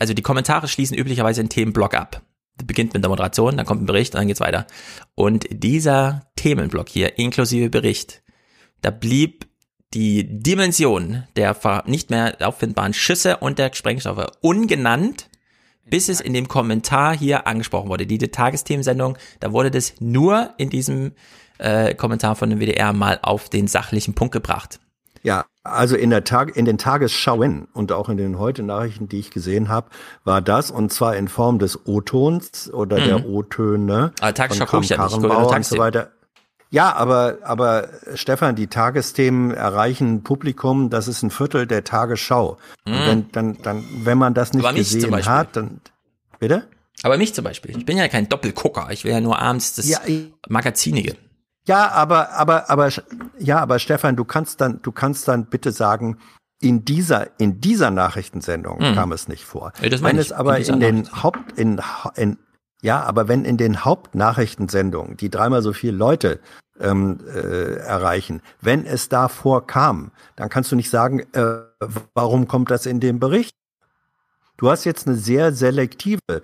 also 0.00 0.14
die 0.14 0.22
Kommentare 0.22 0.68
schließen 0.68 0.96
üblicherweise 0.96 1.40
einen 1.40 1.48
Themenblock 1.48 1.94
ab 1.94 2.22
beginnt 2.66 2.94
mit 2.94 3.02
der 3.02 3.08
Moderation, 3.08 3.56
dann 3.56 3.66
kommt 3.66 3.82
ein 3.82 3.86
Bericht, 3.86 4.14
dann 4.14 4.26
geht's 4.26 4.40
weiter. 4.40 4.66
Und 5.14 5.46
dieser 5.50 6.30
Themenblock 6.36 6.88
hier, 6.88 7.18
inklusive 7.18 7.70
Bericht, 7.70 8.22
da 8.82 8.90
blieb 8.90 9.48
die 9.92 10.26
Dimension 10.40 11.24
der 11.36 11.56
nicht 11.86 12.10
mehr 12.10 12.36
auffindbaren 12.40 12.94
Schüsse 12.94 13.38
und 13.38 13.58
der 13.58 13.74
Sprengstoffe 13.74 14.26
ungenannt, 14.40 15.28
bis 15.84 16.08
es 16.08 16.20
in 16.20 16.32
dem 16.32 16.46
Kommentar 16.46 17.16
hier 17.16 17.46
angesprochen 17.46 17.88
wurde. 17.88 18.06
Die 18.06 18.18
Tagesthemensendung, 18.18 19.18
da 19.40 19.52
wurde 19.52 19.70
das 19.70 19.94
nur 20.00 20.54
in 20.58 20.70
diesem 20.70 21.12
äh, 21.58 21.94
Kommentar 21.94 22.36
von 22.36 22.50
dem 22.50 22.60
WDR 22.60 22.92
mal 22.92 23.18
auf 23.22 23.48
den 23.48 23.66
sachlichen 23.66 24.14
Punkt 24.14 24.32
gebracht. 24.32 24.78
Ja, 25.22 25.44
also 25.62 25.96
in 25.96 26.10
der 26.10 26.24
Tag, 26.24 26.56
in 26.56 26.64
den 26.64 26.78
Tagesschauen 26.78 27.68
und 27.72 27.92
auch 27.92 28.08
in 28.08 28.16
den 28.16 28.38
heute 28.38 28.62
Nachrichten, 28.62 29.08
die 29.08 29.18
ich 29.18 29.30
gesehen 29.30 29.68
habe, 29.68 29.88
war 30.24 30.40
das 30.40 30.70
und 30.70 30.92
zwar 30.92 31.16
in 31.16 31.28
Form 31.28 31.58
des 31.58 31.86
O-Tons 31.86 32.72
oder 32.72 32.98
mhm. 32.98 33.04
der 33.04 33.26
O-Töne 33.26 34.12
ah, 34.20 34.32
Tagesschau 34.32 34.66
von 34.66 34.82
Kram 34.82 34.98
ja 34.98 35.04
nicht, 35.04 35.56
und 35.56 35.66
so 35.66 35.78
weiter. 35.78 36.10
Ja, 36.72 36.94
aber, 36.94 37.38
aber 37.42 37.88
Stefan, 38.14 38.54
die 38.54 38.68
Tagesthemen 38.68 39.50
erreichen 39.50 40.22
Publikum, 40.22 40.88
das 40.88 41.08
ist 41.08 41.22
ein 41.22 41.30
Viertel 41.30 41.66
der 41.66 41.82
Tagesschau. 41.82 42.58
Mhm. 42.86 42.92
Wenn, 42.92 43.32
dann, 43.32 43.58
dann, 43.62 43.84
wenn 44.04 44.18
man 44.18 44.34
das 44.34 44.52
nicht 44.52 44.74
gesehen 44.74 45.26
hat, 45.26 45.56
dann. 45.56 45.80
Bitte? 46.38 46.68
Aber 47.02 47.18
mich 47.18 47.34
zum 47.34 47.44
Beispiel. 47.44 47.76
Ich 47.76 47.84
bin 47.84 47.98
ja 47.98 48.08
kein 48.08 48.28
Doppelgucker. 48.28 48.88
Ich 48.90 49.04
will 49.04 49.12
ja 49.12 49.20
nur 49.20 49.38
abends 49.38 49.74
das 49.74 49.88
ja, 49.88 50.00
Magazinige. 50.48 51.16
Ja, 51.70 51.92
aber, 51.92 52.32
aber, 52.32 52.68
aber, 52.68 52.90
ja, 53.38 53.60
aber 53.60 53.78
Stefan, 53.78 54.16
du 54.16 54.24
kannst 54.24 54.60
dann, 54.60 54.82
du 54.82 54.90
kannst 54.90 55.28
dann 55.28 55.46
bitte 55.46 55.70
sagen, 55.70 56.18
in 56.60 56.84
dieser, 56.84 57.38
in 57.38 57.60
dieser 57.60 57.92
Nachrichtensendung 57.92 58.78
mhm. 58.78 58.94
kam 58.96 59.12
es 59.12 59.28
nicht 59.28 59.44
vor. 59.44 59.72
Ja, 59.80 60.02
Wenn 60.02 60.18
es 60.18 60.32
aber 60.32 60.58
in, 60.58 60.66
in 60.66 60.80
den 60.80 61.22
Haupt, 61.22 61.52
in, 61.56 61.80
in, 62.16 62.38
ja, 62.82 63.04
aber 63.04 63.28
wenn 63.28 63.44
in 63.44 63.56
den 63.56 63.84
Hauptnachrichtensendungen, 63.84 65.16
die 65.16 65.30
dreimal 65.30 65.62
so 65.62 65.72
viele 65.72 65.96
Leute 65.96 66.40
ähm, 66.80 67.20
äh, 67.32 67.76
erreichen, 67.76 68.42
wenn 68.60 68.84
es 68.84 69.08
da 69.08 69.28
vorkam, 69.28 70.10
dann 70.34 70.48
kannst 70.48 70.72
du 70.72 70.76
nicht 70.76 70.90
sagen, 70.90 71.20
äh, 71.34 71.58
warum 72.14 72.48
kommt 72.48 72.72
das 72.72 72.84
in 72.84 72.98
dem 72.98 73.20
Bericht? 73.20 73.54
Du 74.56 74.68
hast 74.68 74.84
jetzt 74.84 75.06
eine 75.06 75.16
sehr 75.16 75.52
selektive 75.52 76.42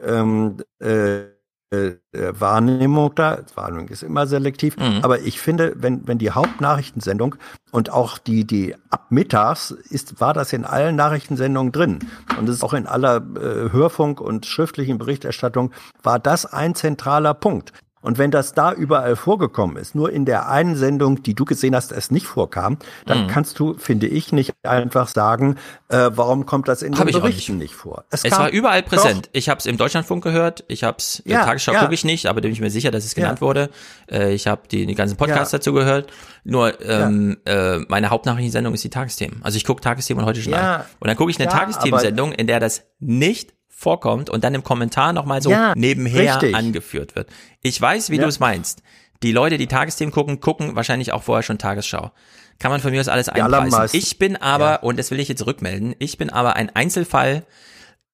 ähm, 0.00 0.58
äh, 0.78 1.24
äh, 1.70 1.92
Wahrnehmung 2.12 3.14
da. 3.14 3.40
Wahrnehmung 3.54 3.88
ist 3.88 4.02
immer 4.02 4.26
selektiv. 4.26 4.76
Mhm. 4.76 5.00
Aber 5.02 5.20
ich 5.20 5.40
finde, 5.40 5.74
wenn, 5.76 6.06
wenn 6.08 6.18
die 6.18 6.30
Hauptnachrichtensendung 6.30 7.36
und 7.70 7.90
auch 7.90 8.18
die, 8.18 8.46
die 8.46 8.74
ab 8.90 9.06
mittags 9.10 9.70
ist, 9.70 10.20
war 10.20 10.32
das 10.32 10.52
in 10.52 10.64
allen 10.64 10.96
Nachrichtensendungen 10.96 11.72
drin. 11.72 11.98
Und 12.38 12.48
es 12.48 12.56
ist 12.56 12.62
auch 12.62 12.72
in 12.72 12.86
aller 12.86 13.16
äh, 13.16 13.72
Hörfunk 13.72 14.20
und 14.20 14.46
schriftlichen 14.46 14.98
Berichterstattung 14.98 15.72
war 16.02 16.18
das 16.18 16.46
ein 16.46 16.74
zentraler 16.74 17.34
Punkt. 17.34 17.72
Und 18.00 18.18
wenn 18.18 18.30
das 18.30 18.54
da 18.54 18.72
überall 18.72 19.16
vorgekommen 19.16 19.76
ist, 19.76 19.94
nur 19.94 20.12
in 20.12 20.24
der 20.24 20.48
einen 20.48 20.76
Sendung, 20.76 21.22
die 21.22 21.34
du 21.34 21.44
gesehen 21.44 21.74
hast, 21.74 21.92
es 21.92 22.10
nicht 22.10 22.26
vorkam, 22.26 22.78
dann 23.06 23.24
mhm. 23.24 23.26
kannst 23.28 23.58
du, 23.58 23.74
finde 23.74 24.06
ich, 24.06 24.32
nicht 24.32 24.54
einfach 24.62 25.08
sagen, 25.08 25.56
äh, 25.88 26.10
warum 26.12 26.46
kommt 26.46 26.68
das 26.68 26.82
in 26.82 26.92
den 26.92 27.06
Berichten 27.06 27.58
nicht. 27.58 27.70
nicht. 27.70 27.74
vor. 27.74 28.04
Es, 28.10 28.24
es 28.24 28.32
war 28.32 28.50
überall 28.50 28.82
präsent. 28.82 29.26
Doch. 29.26 29.30
Ich 29.32 29.48
habe 29.48 29.58
es 29.58 29.66
im 29.66 29.76
Deutschlandfunk 29.76 30.22
gehört, 30.22 30.64
ich 30.68 30.84
habe 30.84 30.98
es 30.98 31.22
ja, 31.24 31.44
Tagesschau 31.44 31.72
ja. 31.72 31.80
gucke 31.80 31.94
ich 31.94 32.04
nicht, 32.04 32.26
aber 32.26 32.40
bin 32.40 32.52
ich 32.52 32.60
mir 32.60 32.70
sicher, 32.70 32.90
dass 32.90 33.04
es 33.04 33.14
genannt 33.14 33.38
ja. 33.38 33.46
wurde. 33.46 33.70
Äh, 34.10 34.32
ich 34.32 34.46
habe 34.46 34.62
die, 34.70 34.86
die 34.86 34.94
ganzen 34.94 35.16
Podcasts 35.16 35.52
ja. 35.52 35.58
dazu 35.58 35.72
gehört. 35.72 36.10
Nur 36.44 36.80
ähm, 36.80 37.38
äh, 37.44 37.78
meine 37.88 38.10
Hauptnachrichtensendung 38.10 38.74
ist 38.74 38.84
die 38.84 38.90
Tagesthemen. 38.90 39.40
Also 39.42 39.56
ich 39.56 39.64
gucke 39.64 39.82
Tagesthemen 39.82 40.22
und 40.22 40.28
heute 40.28 40.40
schon 40.40 40.52
ja. 40.52 40.86
Und 40.98 41.08
dann 41.08 41.16
gucke 41.16 41.30
ich 41.30 41.38
eine 41.40 41.48
Tagesthemensendung, 41.48 42.32
in 42.32 42.46
der 42.46 42.60
das 42.60 42.84
nicht 43.00 43.57
vorkommt 43.78 44.28
und 44.28 44.42
dann 44.42 44.54
im 44.54 44.64
Kommentar 44.64 45.12
nochmal 45.12 45.40
so 45.40 45.50
ja, 45.50 45.72
nebenher 45.76 46.34
richtig. 46.34 46.56
angeführt 46.56 47.14
wird. 47.14 47.28
Ich 47.62 47.80
weiß, 47.80 48.10
wie 48.10 48.16
ja. 48.16 48.22
du 48.22 48.28
es 48.28 48.40
meinst. 48.40 48.82
Die 49.22 49.30
Leute, 49.30 49.56
die 49.56 49.68
Tagesthemen 49.68 50.12
gucken, 50.12 50.40
gucken 50.40 50.74
wahrscheinlich 50.74 51.12
auch 51.12 51.22
vorher 51.22 51.44
schon 51.44 51.58
Tagesschau. 51.58 52.10
Kann 52.58 52.72
man 52.72 52.80
von 52.80 52.90
mir 52.90 52.98
aus 53.00 53.06
alles 53.06 53.28
einpreisen. 53.28 53.88
Ich 53.92 54.18
bin 54.18 54.34
aber, 54.34 54.82
und 54.82 54.98
das 54.98 55.12
will 55.12 55.20
ich 55.20 55.28
jetzt 55.28 55.46
rückmelden, 55.46 55.94
ich 56.00 56.18
bin 56.18 56.28
aber 56.28 56.56
ein 56.56 56.74
Einzelfall, 56.74 57.44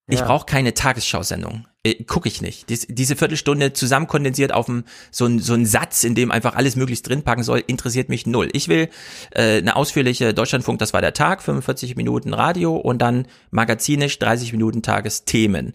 ich 0.06 0.20
ja. 0.20 0.26
brauche 0.26 0.44
keine 0.44 0.74
Tagesschausendung. 0.74 1.66
Äh, 1.82 2.04
Gucke 2.04 2.28
ich 2.28 2.42
nicht. 2.42 2.68
Dies, 2.68 2.86
diese 2.88 3.16
Viertelstunde 3.16 3.72
zusammenkondensiert 3.72 4.52
auf 4.52 4.68
ein, 4.68 4.84
so, 5.10 5.24
ein, 5.24 5.38
so 5.38 5.56
Satz, 5.64 6.04
in 6.04 6.14
dem 6.14 6.30
einfach 6.30 6.56
alles 6.56 6.76
möglichst 6.76 7.08
drin 7.08 7.22
packen 7.22 7.42
soll, 7.42 7.62
interessiert 7.66 8.10
mich 8.10 8.26
null. 8.26 8.50
Ich 8.52 8.68
will 8.68 8.90
äh, 9.30 9.58
eine 9.58 9.76
ausführliche 9.76 10.34
Deutschlandfunk, 10.34 10.78
das 10.78 10.92
war 10.92 11.00
der 11.00 11.14
Tag, 11.14 11.42
45 11.42 11.96
Minuten 11.96 12.34
Radio 12.34 12.76
und 12.76 12.98
dann 13.00 13.26
magazinisch 13.50 14.18
30 14.18 14.52
Minuten 14.52 14.82
Tagesthemen. 14.82 15.72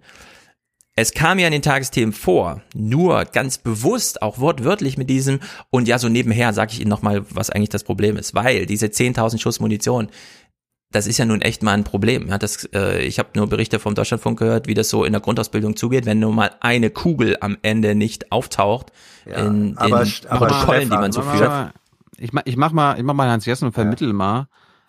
Es 0.96 1.14
kam 1.14 1.40
ja 1.40 1.48
in 1.48 1.54
den 1.54 1.62
Tagesthemen 1.62 2.12
vor, 2.12 2.62
nur 2.76 3.24
ganz 3.24 3.58
bewusst, 3.58 4.22
auch 4.22 4.40
wortwörtlich 4.40 4.98
mit 4.98 5.10
diesem, 5.10 5.40
und 5.70 5.88
ja, 5.88 5.98
so 5.98 6.10
nebenher 6.10 6.52
sage 6.52 6.74
ich 6.74 6.82
Ihnen 6.82 6.90
nochmal, 6.90 7.26
was 7.30 7.50
eigentlich 7.50 7.70
das 7.70 7.86
Problem 7.86 8.18
ist, 8.18 8.36
weil 8.36 8.66
diese 8.66 8.88
10.000 8.88 9.40
Schuss 9.40 9.62
Munition, 9.62 10.10
das 10.92 11.06
ist 11.06 11.20
ja 11.20 11.26
nun 11.26 11.42
echt 11.42 11.62
mal 11.62 11.74
ein 11.74 11.84
Problem. 11.84 12.28
Ja, 12.30 12.38
das, 12.38 12.66
äh, 12.74 13.02
ich 13.04 13.20
habe 13.20 13.30
nur 13.36 13.48
Berichte 13.48 13.80
vom 13.80 13.94
Deutschlandfunk 13.94 14.40
gehört, 14.40 14.68
wie 14.68 14.74
das 14.74 14.90
so 14.90 15.04
in 15.04 15.14
der 15.14 15.22
Grundausbildung 15.22 15.76
zugeht, 15.76 16.06
wenn 16.06 16.20
nur 16.20 16.34
mal 16.34 16.52
eine 16.62 16.90
Kugel 16.90 17.38
am 17.42 17.58
Ende 17.62 17.94
nicht 17.94 18.32
auftaucht 18.32 18.92
ja, 19.26 19.46
in 19.46 19.78
aber, 19.78 20.04
den 20.04 20.14
aber 20.28 20.48
Protokollen, 20.48 20.90
die 20.90 20.98
man 20.98 21.12
so 21.12 21.22
führt. 21.22 21.74
Ich 22.18 22.34
mach, 22.34 22.42
ich 22.46 22.58
mach 22.58 22.72
mal, 22.72 22.98
ich 22.98 23.04
mach 23.04 23.14
mal 23.14 23.30
Hans 23.30 23.46
Jessen 23.46 23.66
und 23.66 23.74
vermittel 23.74 24.08
ja. 24.10 24.14
mal. 24.14 24.48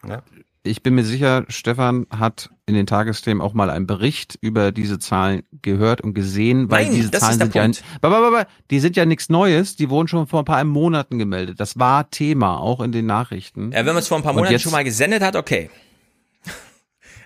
Ja. 0.09 0.23
Ich 0.63 0.83
bin 0.83 0.95
mir 0.95 1.05
sicher, 1.05 1.45
Stefan 1.49 2.07
hat 2.11 2.51
in 2.67 2.75
den 2.75 2.87
Tagesthemen 2.87 3.41
auch 3.41 3.55
mal 3.55 3.71
einen 3.71 3.87
Bericht 3.87 4.39
über 4.43 4.73
diese 4.73 4.99
Zahlen 4.99 5.43
gehört 5.63 6.03
und 6.03 6.13
gesehen, 6.13 6.71
weil 6.71 6.85
Nein, 6.85 6.95
diese 6.95 7.11
Zahlen 7.11 7.39
sind 7.39 7.55
ja, 7.55 7.65
aber, 8.03 8.47
die 8.71 8.81
sind 8.81 8.95
ja 8.95 9.07
nichts 9.07 9.31
Neues, 9.31 9.77
die 9.77 9.89
wurden 9.89 10.09
schon 10.09 10.27
vor 10.27 10.41
ein 10.41 10.45
paar 10.45 10.63
Monaten 10.65 11.19
gemeldet. 11.19 11.61
Das 11.61 11.79
war 11.79 12.11
Thema, 12.11 12.59
auch 12.59 12.81
in 12.81 12.93
den 12.93 13.07
Nachrichten. 13.07 13.73
Ja, 13.73 13.79
wenn 13.79 13.87
man 13.87 13.99
es 13.99 14.09
vor 14.09 14.19
ein 14.19 14.23
paar 14.23 14.35
Monaten 14.35 14.53
jetzt, 14.53 14.63
schon 14.63 14.73
mal 14.73 14.85
gesendet 14.85 15.23
hat, 15.23 15.35
okay. 15.35 15.71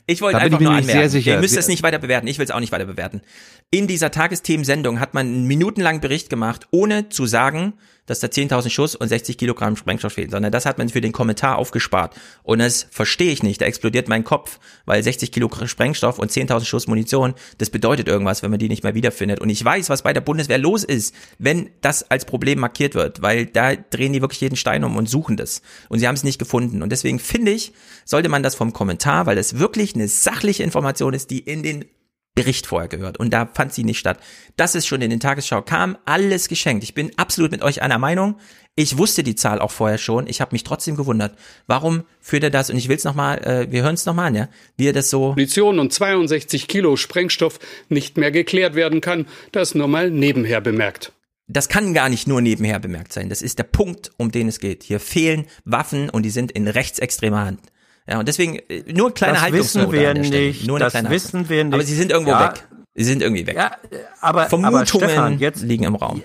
Ich 0.07 0.21
wollte 0.21 0.39
einfach 0.39 0.61
nur 0.61 0.73
anmerken, 0.73 1.17
ihr 1.17 1.39
müsst 1.39 1.57
es 1.57 1.69
nicht 1.69 1.83
weiter 1.83 1.99
bewerten, 1.99 2.27
ich 2.27 2.39
will 2.39 2.45
es 2.45 2.51
auch 2.51 2.61
nicht 2.61 2.73
weiter 2.73 2.85
bewerten. 2.85 3.23
In 3.71 3.87
dieser 3.87 4.11
Tagesthemensendung 4.11 5.01
hat 5.01 5.15
man 5.15 5.27
einen 5.27 5.47
minutenlangen 5.47 6.01
Bericht 6.01 6.29
gemacht, 6.29 6.69
ohne 6.71 7.09
zu 7.09 7.27
sagen, 7.27 7.75
dass 8.07 8.21
da 8.21 8.27
10.000 8.27 8.71
Schuss 8.71 8.95
und 8.95 9.09
60 9.09 9.39
Kilogramm 9.39 9.77
Sprengstoff 9.77 10.15
fehlen, 10.15 10.31
sondern 10.31 10.53
das 10.53 10.67
hat 10.67 10.79
man 10.79 10.89
für 10.89 11.01
den 11.01 11.13
Kommentar 11.13 11.57
aufgespart. 11.59 12.15
Und 12.43 12.59
das 12.59 12.87
verstehe 12.91 13.33
ich 13.33 13.43
nicht, 13.43 13.61
da 13.61 13.67
explodiert 13.67 14.09
mein 14.09 14.25
Kopf, 14.25 14.59
weil 14.85 15.03
60 15.03 15.33
Kilo 15.33 15.51
Sprengstoff 15.65 16.19
und 16.19 16.31
10.000 16.31 16.65
Schuss 16.65 16.87
Munition, 16.87 17.35
das 17.59 17.71
bedeutet 17.71 18.09
irgendwas, 18.09 18.43
wenn 18.43 18.51
man 18.51 18.59
die 18.59 18.69
nicht 18.69 18.85
mehr 18.85 18.95
wiederfindet. 18.95 19.41
Und 19.41 19.51
ich 19.51 19.65
weiß, 19.65 19.89
was 19.89 20.03
bei 20.03 20.13
der 20.13 20.21
Bundeswehr 20.21 20.59
los 20.59 20.85
ist, 20.85 21.15
wenn 21.39 21.71
das 21.81 22.11
als 22.11 22.25
Problem 22.25 22.59
markiert 22.59 22.95
wird, 22.95 23.23
weil 23.23 23.47
da 23.47 23.75
drehen 23.75 24.13
die 24.13 24.21
wirklich 24.21 24.41
jeden 24.41 24.57
Stein 24.57 24.85
um 24.85 24.97
und 24.97 25.09
suchen 25.09 25.37
das. 25.37 25.63
Und 25.89 25.99
sie 25.99 26.09
haben 26.09 26.15
es 26.15 26.25
nicht 26.25 26.39
gefunden. 26.39 26.83
Und 26.83 26.91
deswegen 26.91 27.19
finde 27.19 27.53
ich, 27.53 27.73
sollte 28.05 28.29
man 28.29 28.43
das 28.43 28.55
vom 28.55 28.73
Kommentar, 28.73 29.27
weil 29.27 29.39
es 29.39 29.59
wirklich 29.59 29.95
eine 29.95 30.09
sachliche 30.09 30.63
Information 30.63 31.15
ist, 31.15 31.31
die 31.31 31.41
in 31.41 31.63
den 31.63 31.85
Bericht 32.35 32.67
vorher 32.67 32.89
gehört 32.89 33.19
und 33.19 33.33
da 33.33 33.49
fand 33.53 33.73
sie 33.73 33.85
nicht 33.85 33.99
statt. 33.99 34.19
Das 34.57 34.75
ist 34.75 34.87
schon 34.87 35.03
in 35.03 35.11
den 35.11 35.21
Tagesschau 35.21 35.63
kam, 35.63 35.97
alles 36.05 36.49
geschenkt. 36.49 36.83
Ich 36.83 36.95
bin 36.95 37.13
absolut 37.17 37.53
mit 37.53 37.63
euch 37.63 37.81
einer 37.81 37.99
Meinung. 37.99 38.37
Ich 38.75 38.99
wusste 38.99 39.23
die 39.23 39.37
Zahl 39.37 39.61
auch 39.61 39.71
vorher 39.71 39.99
schon. 39.99 40.27
Ich 40.27 40.41
habe 40.41 40.53
mich 40.53 40.65
trotzdem 40.65 40.97
gewundert, 40.97 41.37
warum 41.69 42.03
führt 42.21 42.43
er 42.43 42.51
das? 42.51 42.71
Und 42.71 42.77
ich 42.77 42.89
will 42.89 42.97
es 42.97 43.05
nochmal, 43.05 43.39
äh, 43.45 43.71
wir 43.71 43.85
hören 43.85 43.95
es 43.95 44.05
nochmal 44.05 44.27
an, 44.27 44.35
ja, 44.35 44.49
wie 44.77 44.89
er 44.89 44.93
das 44.93 45.11
so. 45.11 45.29
Munition 45.31 45.79
und 45.79 45.93
62 45.93 46.67
Kilo 46.67 46.97
Sprengstoff 46.97 47.61
nicht 47.89 48.17
mehr 48.17 48.33
geklärt 48.33 48.75
werden 48.75 49.01
kann, 49.01 49.27
das 49.53 49.77
nur 49.77 49.87
mal 49.87 50.11
nebenher 50.11 50.61
bemerkt. 50.61 51.13
Das 51.47 51.69
kann 51.69 51.95
gar 51.95 52.09
nicht 52.09 52.27
nur 52.27 52.41
nebenher 52.41 52.81
bemerkt 52.81 53.13
sein. 53.13 53.29
Das 53.29 53.43
ist 53.43 53.59
der 53.59 53.65
Punkt, 53.65 54.11
um 54.17 54.33
den 54.33 54.49
es 54.49 54.59
geht. 54.59 54.83
Hier 54.83 54.99
fehlen 54.99 55.47
Waffen 55.65 56.11
und 56.11 56.23
die 56.23 56.31
sind 56.31 56.51
in 56.51 56.67
rechtsextremer 56.67 57.45
Hand. 57.45 57.61
Ja, 58.09 58.19
und 58.19 58.29
deswegen 58.29 58.57
äh, 58.57 58.93
nur 58.93 59.13
kleine 59.15 59.39
das 59.39 59.53
wissen 59.53 59.91
wir 59.91 60.15
nicht. 60.15 60.67
Nur 60.67 60.79
das 60.79 60.93
kleine 60.93 61.11
wissen 61.11 61.49
wir 61.49 61.65
nicht. 61.65 61.75
Aber 61.75 61.83
sie 61.83 61.95
sind 61.95 62.11
irgendwo 62.11 62.33
ja, 62.33 62.49
weg. 62.49 62.69
Sie 62.95 63.05
sind 63.05 63.23
irgendwie 63.23 63.47
weg. 63.47 63.57
Ja, 63.57 63.77
aber, 64.21 64.47
Vermutungen 64.47 64.77
aber 64.77 64.87
Stefan, 64.87 65.39
jetzt, 65.39 65.63
liegen 65.63 65.85
im 65.85 65.95
Raum. 65.95 66.23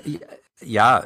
Ja, 0.61 1.05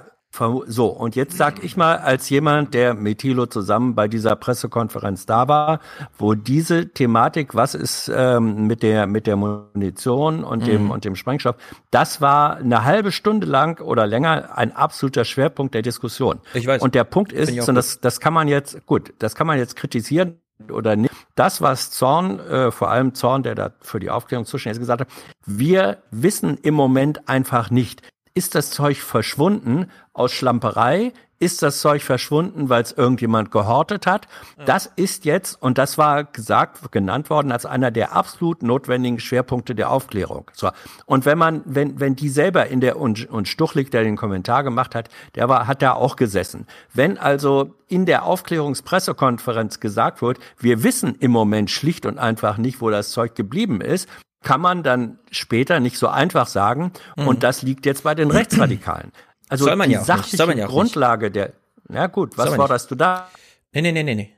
so, 0.66 0.88
und 0.88 1.16
jetzt 1.16 1.38
sag 1.38 1.64
ich 1.64 1.78
mal, 1.78 1.98
als 1.98 2.28
jemand, 2.30 2.74
der 2.74 2.96
mit 2.96 3.20
Thilo 3.20 3.46
zusammen 3.46 3.94
bei 3.94 4.08
dieser 4.08 4.36
Pressekonferenz 4.36 5.28
da 5.28 5.48
war, 5.48 5.80
wo 6.18 6.34
diese 6.34 6.90
Thematik, 6.90 7.54
was 7.54 7.76
ist 7.76 8.12
ähm, 8.14 8.66
mit 8.66 8.82
der 8.82 9.06
mit 9.06 9.28
der 9.28 9.36
Munition 9.36 10.44
und 10.44 10.66
dem 10.66 10.86
mhm. 10.86 10.92
und 10.92 11.06
dem 11.06 11.16
Sprengstoff, 11.16 11.56
das 11.92 12.20
war 12.20 12.58
eine 12.58 12.84
halbe 12.84 13.12
Stunde 13.12 13.46
lang 13.46 13.80
oder 13.80 14.08
länger 14.08 14.58
ein 14.58 14.76
absoluter 14.76 15.24
Schwerpunkt 15.24 15.76
der 15.76 15.84
Diskussion. 15.84 16.40
Ich 16.56 16.66
weiß. 16.66 16.82
Und 16.82 16.96
der 16.96 17.04
Punkt 17.04 17.32
ist, 17.32 17.70
und 17.70 17.76
das 17.76 18.02
das 18.02 18.20
kann 18.20 18.34
man 18.34 18.48
jetzt 18.48 18.88
gut, 18.88 19.14
das 19.20 19.36
kann 19.36 19.46
man 19.46 19.60
jetzt 19.60 19.76
kritisieren 19.76 20.40
oder 20.69 20.96
nicht. 20.96 21.14
Das, 21.36 21.62
was 21.62 21.92
Zorn, 21.92 22.40
äh, 22.40 22.72
vor 22.72 22.90
allem 22.90 23.14
Zorn, 23.16 23.44
der 23.44 23.56
da 23.56 23.72
für 23.82 24.00
die 24.00 24.10
Aufklärung 24.10 24.46
zuständig 24.46 24.78
ist, 24.78 24.88
gesagt 24.88 25.02
hat, 25.02 25.08
wir 25.46 25.98
wissen 26.12 26.58
im 26.58 26.74
Moment 26.74 27.28
einfach 27.28 27.69
nicht, 27.69 28.02
ist 28.34 28.56
das 28.56 28.72
Zeug 28.72 28.98
verschwunden 28.98 29.92
aus 30.14 30.32
Schlamperei? 30.32 31.14
Ist 31.44 31.62
das 31.62 31.82
Zeug 31.82 32.02
verschwunden, 32.02 32.70
weil 32.70 32.84
es 32.84 32.94
irgendjemand 32.94 33.52
gehortet 33.52 34.08
hat. 34.08 34.28
Das 34.66 34.90
ist 34.96 35.26
jetzt, 35.26 35.62
und 35.62 35.78
das 35.78 35.98
war 35.98 36.24
gesagt, 36.24 36.92
genannt 36.92 37.30
worden 37.30 37.52
als 37.52 37.66
einer 37.66 37.92
der 37.92 38.16
absolut 38.16 38.64
notwendigen 38.64 39.20
Schwerpunkte 39.20 39.76
der 39.76 39.92
Aufklärung. 39.92 40.50
So. 40.54 40.72
Und 41.06 41.26
wenn 41.26 41.38
man, 41.38 41.62
wenn, 41.66 42.00
wenn 42.00 42.16
die 42.16 42.30
selber 42.30 42.68
in 42.68 42.80
der, 42.80 42.98
und, 42.98 43.30
und 43.30 43.48
Stuchlik, 43.50 43.92
der 43.92 44.04
den 44.04 44.16
Kommentar 44.16 44.64
gemacht 44.64 44.96
hat, 44.96 45.10
der 45.36 45.50
war, 45.50 45.68
hat 45.68 45.82
da 45.82 45.94
auch 45.94 46.16
gesessen. 46.16 46.66
Wenn 46.94 47.18
also 47.18 47.76
in 47.90 48.06
der 48.06 48.24
Aufklärungspressekonferenz 48.24 49.82
gesagt 49.82 50.22
wird, 50.22 50.40
wir 50.60 50.84
wissen 50.84 51.16
im 51.20 51.32
Moment 51.32 51.70
schlicht 51.70 52.06
und 52.06 52.20
einfach 52.20 52.58
nicht, 52.58 52.80
wo 52.80 52.90
das 52.90 53.12
Zeug 53.12 53.36
geblieben 53.36 53.82
ist, 53.82 54.08
kann 54.44 54.62
man 54.62 54.84
dann 54.84 55.20
später 55.32 55.80
nicht 55.80 55.98
so 55.98 56.08
einfach 56.08 56.48
sagen, 56.48 56.92
mhm. 57.18 57.28
und 57.28 57.44
das 57.44 57.62
liegt 57.64 57.86
jetzt 57.86 58.04
bei 58.04 58.16
den 58.16 58.30
Rechtsradikalen. 58.30 59.12
Also 59.53 59.66
Soll 59.66 59.76
man 59.76 59.88
die 59.88 59.94
ja 59.94 60.03
sachliche 60.03 60.58
ja 60.58 60.66
Grundlage 60.66 61.28
nicht. 61.28 61.36
der. 61.36 61.53
Ja 61.92 62.08
gut, 62.08 62.36
was 62.40 62.56
forderst 62.56 62.90
du 62.90 62.96
da? 62.96 63.30
Nee, 63.72 63.84
nee, 63.84 63.92
nee, 63.92 64.02
nee, 64.02 64.16
nee. 64.16 64.34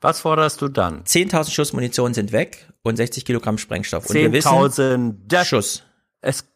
Was 0.00 0.18
forderst 0.18 0.60
du 0.60 0.66
dann? 0.66 1.04
10.000 1.04 1.52
Schuss 1.52 1.72
Munition 1.72 2.14
sind 2.14 2.32
weg 2.32 2.66
und 2.82 2.96
60 2.96 3.24
Kilogramm 3.24 3.58
Sprengstoff. 3.58 4.06
10.000 4.06 5.44
Schuss. 5.44 5.84
Es 6.20 6.48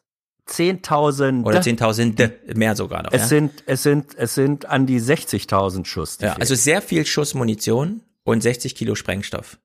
10.000 0.49 1.45
oder 1.45 1.61
10.000 1.61 2.57
mehr 2.57 2.75
sogar 2.75 3.05
noch. 3.05 3.13
Es 3.13 3.23
ja? 3.23 3.29
sind 3.29 3.63
es 3.67 3.85
sind 3.85 4.17
es 4.17 4.35
sind 4.35 4.67
an 4.67 4.87
die 4.87 5.01
60.000 5.01 5.85
Schuss. 5.85 6.19
Ja, 6.21 6.33
also 6.33 6.57
sehr 6.57 6.83
viel 6.83 7.07
Schuss 7.07 7.35
Munition 7.35 8.01
und 8.25 8.43
60 8.43 8.75
Kilo 8.75 8.97
Sprengstoff. 8.97 9.59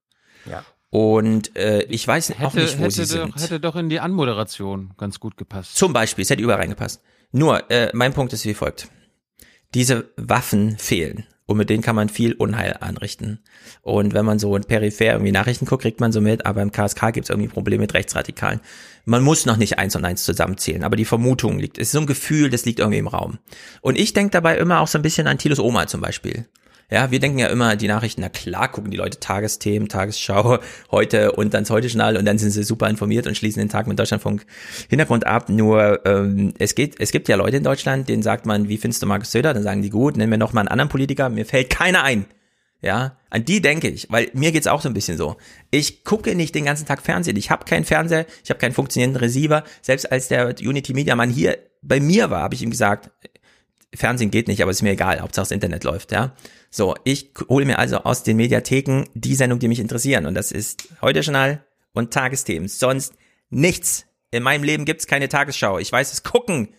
Ja. 0.46 0.64
Und 0.92 1.56
äh, 1.56 1.82
ich 1.84 2.08
weiß 2.08 2.30
hätte, 2.30 2.46
auch 2.46 2.54
nicht, 2.54 2.78
wo 2.78 2.84
hätte 2.84 3.06
sie 3.06 3.18
doch, 3.18 3.26
sind. 3.26 3.42
Hätte 3.42 3.60
doch 3.60 3.76
in 3.76 3.90
die 3.90 4.00
Anmoderation 4.00 4.94
ganz 4.98 5.20
gut 5.20 5.36
gepasst. 5.36 5.76
Zum 5.76 5.94
Beispiel, 5.94 6.22
es 6.22 6.30
hätte 6.30 6.44
überall 6.44 6.60
reingepasst. 6.60 7.02
Nur, 7.32 7.70
äh, 7.70 7.90
mein 7.94 8.14
Punkt 8.14 8.34
ist 8.34 8.46
wie 8.46 8.54
folgt. 8.54 8.90
Diese 9.74 10.12
Waffen 10.18 10.78
fehlen. 10.78 11.26
Und 11.46 11.58
mit 11.58 11.72
denen 11.72 11.82
kann 11.82 11.96
man 11.96 12.10
viel 12.10 12.34
Unheil 12.34 12.78
anrichten. 12.80 13.40
Und 13.82 14.14
wenn 14.14 14.24
man 14.24 14.38
so 14.38 14.56
in 14.56 14.66
peripher 14.66 15.14
irgendwie 15.14 15.32
Nachrichten 15.32 15.66
guckt, 15.66 15.82
kriegt 15.82 16.00
man 16.00 16.12
so 16.12 16.22
mit, 16.22 16.46
aber 16.46 16.62
im 16.62 16.72
KSK 16.72 17.12
gibt 17.12 17.26
es 17.26 17.32
irgendwie 17.32 17.50
Probleme 17.50 17.82
mit 17.82 17.96
Rechtsradikalen. 17.96 18.60
Man 19.06 19.24
muss 19.24 19.48
noch 19.48 19.58
nicht 19.58 19.80
eins 19.80 19.96
und 19.96 20.06
eins 20.06 20.26
zusammenzählen, 20.26 20.84
aber 20.84 20.96
die 20.96 21.06
Vermutung 21.06 21.58
liegt, 21.58 21.80
es 21.80 21.88
ist 21.88 21.94
so 21.94 22.02
ein 22.02 22.06
Gefühl, 22.06 22.52
das 22.52 22.66
liegt 22.66 22.78
irgendwie 22.78 23.00
im 23.00 23.08
Raum. 23.08 23.40
Und 23.82 23.98
ich 23.98 24.14
denke 24.14 24.30
dabei 24.30 24.60
immer 24.60 24.80
auch 24.80 24.88
so 24.88 25.00
ein 25.00 25.02
bisschen 25.02 25.26
an 25.26 25.40
Tilos 25.40 25.58
Oma 25.58 25.88
zum 25.88 26.02
Beispiel. 26.02 26.46
Ja, 26.92 27.12
wir 27.12 27.20
denken 27.20 27.38
ja 27.38 27.48
immer, 27.48 27.76
die 27.76 27.88
Nachrichten, 27.88 28.22
na 28.22 28.30
klar 28.30 28.68
gucken 28.72 28.90
die 28.90 28.98
Leute 28.98 29.20
Tagesthemen, 29.20 29.90
Tagesschau 29.90 30.58
heute 30.92 31.34
und 31.34 31.54
dann 31.54 31.64
das 31.64 31.70
Heute-Journal 31.70 32.18
und 32.18 32.26
dann 32.26 32.40
sind 32.40 32.50
sie 32.50 32.64
super 32.64 32.90
informiert 32.90 33.28
und 33.28 33.38
schließen 33.38 33.60
den 33.60 33.70
Tag 33.70 33.86
mit 33.86 34.00
Deutschlandfunk 34.00 34.46
Hintergrund 34.90 35.28
ab. 35.28 35.50
Nur 35.50 36.04
ähm, 36.06 36.54
es 36.58 36.74
geht, 36.74 37.00
es 37.00 37.12
gibt 37.12 37.28
ja 37.28 37.36
Leute 37.36 37.58
in 37.58 37.64
Deutschland, 37.64 38.10
denen 38.10 38.24
sagt 38.24 38.48
man, 38.48 38.70
wie 38.70 38.78
findest 38.78 39.04
du 39.04 39.06
Markus 39.06 39.32
Söder? 39.32 39.54
Dann 39.54 39.62
sagen 39.62 39.84
die 39.84 39.92
gut, 39.92 40.18
nennen 40.18 40.32
wir 40.32 40.40
noch 40.40 40.54
mal 40.54 40.62
einen 40.62 40.70
anderen 40.70 40.90
Politiker, 40.90 41.30
mir 41.30 41.46
fällt 41.46 41.70
keiner 41.70 42.04
ein. 42.04 42.26
Ja, 42.82 43.18
an 43.30 43.44
die 43.44 43.62
denke 43.62 43.90
ich, 43.90 44.10
weil 44.10 44.30
mir 44.34 44.52
geht's 44.52 44.66
auch 44.66 44.82
so 44.82 44.88
ein 44.88 44.94
bisschen 44.94 45.18
so. 45.18 45.36
Ich 45.70 46.06
gucke 46.06 46.34
nicht 46.34 46.56
den 46.56 46.64
ganzen 46.64 46.86
Tag 46.88 47.02
Fernsehen. 47.02 47.36
Ich 47.36 47.52
habe 47.52 47.66
keinen 47.66 47.84
Fernseher, 47.84 48.26
ich 48.44 48.50
habe 48.50 48.60
keinen 48.60 48.72
funktionierenden 48.72 49.22
Receiver. 49.22 49.64
Selbst 49.82 50.12
als 50.12 50.30
der 50.30 50.56
Unity 50.62 50.94
Media 50.94 51.16
Mann 51.16 51.30
hier 51.30 51.58
bei 51.82 52.00
mir 52.00 52.30
war, 52.30 52.42
habe 52.42 52.56
ich 52.56 52.62
ihm 52.62 52.72
gesagt, 52.72 53.12
Fernsehen 53.94 54.32
geht 54.32 54.48
nicht, 54.48 54.62
aber 54.62 54.72
ist 54.72 54.82
mir 54.82 54.92
egal, 54.92 55.20
Hauptsache 55.20 55.44
das 55.44 55.52
Internet 55.52 55.84
läuft, 55.84 56.12
ja. 56.12 56.34
So, 56.70 56.96
ich 57.04 57.32
hole 57.48 57.66
mir 57.66 57.80
also 57.80 57.98
aus 57.98 58.24
den 58.24 58.38
Mediatheken 58.38 59.06
die 59.14 59.36
Sendung, 59.36 59.60
die 59.60 59.68
mich 59.68 59.80
interessieren. 59.80 60.26
Und 60.26 60.36
das 60.36 60.52
ist 60.52 60.90
heute 61.02 61.22
Journal 61.22 61.66
und 61.94 62.14
Tagesthemen. 62.14 62.68
Sonst 62.68 63.14
nichts. 63.50 64.06
In 64.32 64.44
meinem 64.44 64.64
Leben 64.64 64.86
gibt's 64.86 65.08
keine 65.08 65.30
Tagesschau. 65.30 65.80
Ich 65.80 65.92
weiß, 65.92 66.14
es 66.14 66.24
gucken 66.24 66.70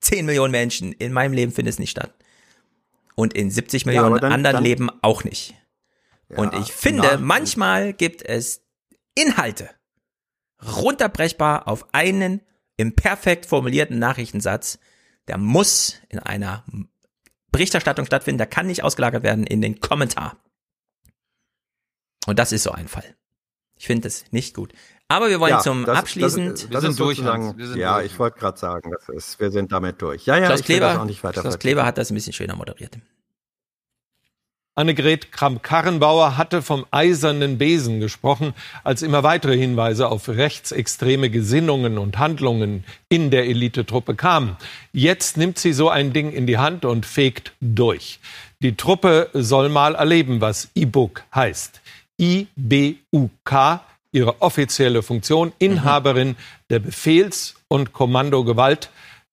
10 0.00 0.24
Millionen 0.24 0.52
Menschen. 0.52 0.92
In 0.92 1.12
meinem 1.12 1.32
Leben 1.32 1.52
findet 1.52 1.74
es 1.74 1.78
nicht 1.78 1.90
statt. 1.90 2.14
Und 3.14 3.34
in 3.34 3.50
70 3.50 3.86
Millionen 3.86 4.14
ja, 4.14 4.20
dann, 4.20 4.32
anderen 4.32 4.56
dann, 4.56 4.64
Leben 4.64 4.90
auch 5.02 5.24
nicht. 5.24 5.54
Ja, 6.28 6.38
und 6.38 6.54
ich 6.54 6.72
finde, 6.72 7.08
na, 7.12 7.16
manchmal 7.18 7.92
gibt 7.92 8.22
es 8.22 8.62
Inhalte 9.14 9.70
runterbrechbar 10.62 11.68
auf 11.68 11.86
einen 11.92 12.40
im 12.76 12.94
perfekt 12.94 13.46
formulierten 13.46 13.98
Nachrichtensatz, 13.98 14.78
der 15.28 15.38
muss 15.38 15.96
in 16.08 16.18
einer 16.18 16.64
Berichterstattung 17.56 18.06
stattfinden, 18.06 18.38
der 18.38 18.46
kann 18.46 18.66
nicht 18.66 18.82
ausgelagert 18.82 19.22
werden 19.22 19.46
in 19.46 19.60
den 19.60 19.80
Kommentar. 19.80 20.36
Und 22.26 22.38
das 22.38 22.52
ist 22.52 22.64
so 22.64 22.72
ein 22.72 22.88
Fall. 22.88 23.16
Ich 23.78 23.86
finde 23.86 24.08
das 24.08 24.24
nicht 24.32 24.54
gut. 24.54 24.72
Aber 25.08 25.28
wir 25.28 25.38
wollen 25.38 25.52
ja, 25.52 25.60
zum 25.60 25.84
das, 25.84 25.98
abschließend. 25.98 26.52
Das, 26.52 26.60
das, 26.62 26.70
wir 26.70 26.80
sind 26.80 27.00
durch. 27.00 27.18
Wir 27.22 27.66
sind 27.66 27.76
ja, 27.78 27.94
durch. 27.98 28.06
ich 28.06 28.18
wollte 28.18 28.38
gerade 28.38 28.58
sagen, 28.58 28.90
das 28.90 29.08
ist, 29.08 29.40
wir 29.40 29.50
sind 29.50 29.70
damit 29.70 30.02
durch. 30.02 30.26
Ja, 30.26 30.36
ja, 30.36 30.46
Klaus 30.46 30.62
Kleber, 30.62 31.06
Klaus 31.32 31.58
Kleber 31.58 31.84
hat 31.84 31.98
das 31.98 32.10
ein 32.10 32.14
bisschen 32.14 32.32
schöner 32.32 32.56
moderiert. 32.56 32.98
Annegret 34.78 35.32
Kramp-Karrenbauer 35.32 36.36
hatte 36.36 36.60
vom 36.60 36.84
eisernen 36.90 37.56
Besen 37.56 37.98
gesprochen, 37.98 38.52
als 38.84 39.00
immer 39.00 39.22
weitere 39.22 39.56
Hinweise 39.56 40.10
auf 40.10 40.28
rechtsextreme 40.28 41.30
Gesinnungen 41.30 41.96
und 41.96 42.18
Handlungen 42.18 42.84
in 43.08 43.30
der 43.30 43.46
Elitetruppe 43.46 44.14
kamen. 44.14 44.58
Jetzt 44.92 45.38
nimmt 45.38 45.58
sie 45.58 45.72
so 45.72 45.88
ein 45.88 46.12
Ding 46.12 46.30
in 46.30 46.46
die 46.46 46.58
Hand 46.58 46.84
und 46.84 47.06
fegt 47.06 47.52
durch. 47.62 48.20
Die 48.60 48.76
Truppe 48.76 49.30
soll 49.32 49.70
mal 49.70 49.94
erleben, 49.94 50.42
was 50.42 50.68
IBUK 50.74 51.24
heißt. 51.34 51.80
IBUK, 52.20 53.80
ihre 54.12 54.42
offizielle 54.42 55.02
Funktion, 55.02 55.54
Inhaberin 55.58 56.36
der 56.68 56.80
Befehls- 56.80 57.54
und 57.68 57.94
Kommandogewalt 57.94 58.90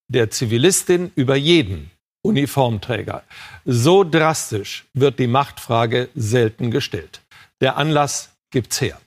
der 0.07 0.29
Zivilistin 0.29 1.11
über 1.15 1.35
jeden 1.35 1.91
Uniformträger. 2.23 3.23
So 3.65 4.03
drastisch 4.03 4.85
wird 4.93 5.19
die 5.19 5.27
Machtfrage 5.27 6.09
selten 6.15 6.71
gestellt. 6.71 7.21
Der 7.61 7.77
Anlass 7.77 8.29
gibt's 8.49 8.81
her. 8.81 8.97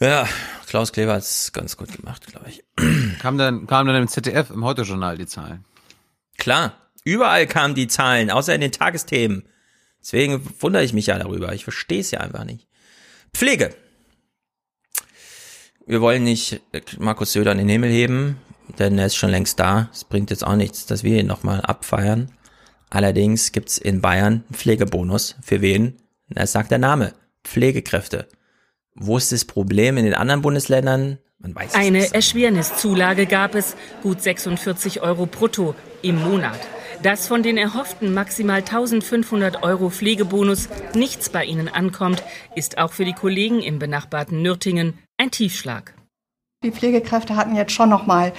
Ja, 0.00 0.28
Klaus 0.66 0.92
Kleber 0.92 1.14
hat 1.14 1.22
es 1.22 1.52
ganz 1.52 1.76
gut 1.76 1.92
gemacht, 1.96 2.26
glaube 2.26 2.48
ich. 2.48 2.64
Kam 3.20 3.38
dann, 3.38 3.66
kam 3.66 3.86
dann 3.86 3.96
im 3.96 4.08
ZDF, 4.08 4.50
im 4.50 4.64
Heute-Journal 4.64 5.16
die 5.16 5.26
Zahlen? 5.26 5.64
Klar, 6.38 6.74
überall 7.04 7.46
kamen 7.46 7.74
die 7.74 7.88
Zahlen, 7.88 8.30
außer 8.30 8.54
in 8.54 8.60
den 8.60 8.72
Tagesthemen. 8.72 9.44
Deswegen 10.00 10.44
wundere 10.60 10.82
ich 10.82 10.92
mich 10.92 11.06
ja 11.06 11.18
darüber. 11.18 11.52
Ich 11.54 11.64
verstehe 11.64 12.00
es 12.00 12.10
ja 12.10 12.20
einfach 12.20 12.44
nicht. 12.44 12.66
Pflege. 13.32 13.74
Wir 15.86 16.00
wollen 16.00 16.24
nicht 16.24 16.60
Markus 16.98 17.32
Söder 17.32 17.52
in 17.52 17.58
den 17.58 17.68
Himmel 17.68 17.90
heben, 17.90 18.38
denn 18.78 18.98
er 18.98 19.06
ist 19.06 19.16
schon 19.16 19.30
längst 19.30 19.58
da. 19.58 19.88
Es 19.92 20.04
bringt 20.04 20.30
jetzt 20.30 20.44
auch 20.44 20.56
nichts, 20.56 20.86
dass 20.86 21.02
wir 21.02 21.20
ihn 21.20 21.26
nochmal 21.26 21.60
abfeiern. 21.60 22.32
Allerdings 22.94 23.52
gibt's 23.52 23.78
in 23.78 24.02
Bayern 24.02 24.44
einen 24.46 24.54
Pflegebonus. 24.54 25.36
Für 25.40 25.62
wen? 25.62 25.96
Das 26.28 26.52
sagt 26.52 26.70
der 26.70 26.78
Name. 26.78 27.14
Pflegekräfte. 27.42 28.28
Wo 28.94 29.16
ist 29.16 29.32
das 29.32 29.46
Problem 29.46 29.96
in 29.96 30.04
den 30.04 30.12
anderen 30.12 30.42
Bundesländern? 30.42 31.16
Man 31.38 31.54
weiß 31.54 31.74
Eine 31.74 32.00
nicht. 32.00 32.14
Erschwerniszulage 32.14 33.24
gab 33.24 33.54
es, 33.54 33.76
gut 34.02 34.20
46 34.20 35.00
Euro 35.00 35.24
brutto 35.24 35.74
im 36.02 36.22
Monat. 36.22 36.60
Dass 37.02 37.28
von 37.28 37.42
den 37.42 37.56
erhofften 37.56 38.12
maximal 38.12 38.58
1500 38.58 39.62
Euro 39.62 39.88
Pflegebonus 39.88 40.68
nichts 40.94 41.30
bei 41.30 41.46
ihnen 41.46 41.68
ankommt, 41.68 42.22
ist 42.54 42.76
auch 42.76 42.92
für 42.92 43.06
die 43.06 43.14
Kollegen 43.14 43.60
im 43.60 43.78
benachbarten 43.78 44.42
Nürtingen 44.42 44.98
ein 45.16 45.30
Tiefschlag. 45.30 45.94
Die 46.62 46.70
Pflegekräfte 46.70 47.36
hatten 47.36 47.56
jetzt 47.56 47.72
schon 47.72 47.88
noch 47.88 48.06
mal 48.06 48.34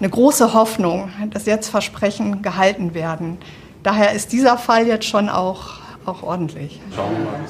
eine 0.00 0.10
große 0.10 0.52
Hoffnung, 0.52 1.12
dass 1.30 1.46
jetzt 1.46 1.68
Versprechen 1.68 2.42
gehalten 2.42 2.92
werden. 2.92 3.38
Daher 3.84 4.12
ist 4.12 4.32
dieser 4.32 4.56
Fall 4.56 4.86
jetzt 4.86 5.04
schon 5.04 5.28
auch, 5.28 5.74
auch 6.06 6.22
ordentlich. 6.22 6.80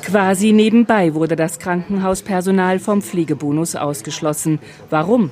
Quasi 0.03 0.51
nebenbei 0.51 1.15
wurde 1.15 1.37
das 1.37 1.61
Krankenhauspersonal 1.61 2.81
vom 2.81 3.03
Pflegebonus 3.03 3.77
ausgeschlossen. 3.77 4.59
Warum? 4.91 5.31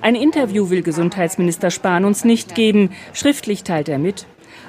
Ein 0.00 0.14
Interview 0.14 0.70
will 0.70 0.82
Gesundheitsminister 0.82 1.72
Spahn 1.72 2.04
uns 2.04 2.24
nicht 2.24 2.54
geben. 2.54 2.90
Schriftlich 3.12 3.64
teilt 3.64 3.88
er 3.88 3.98
mit. 3.98 4.26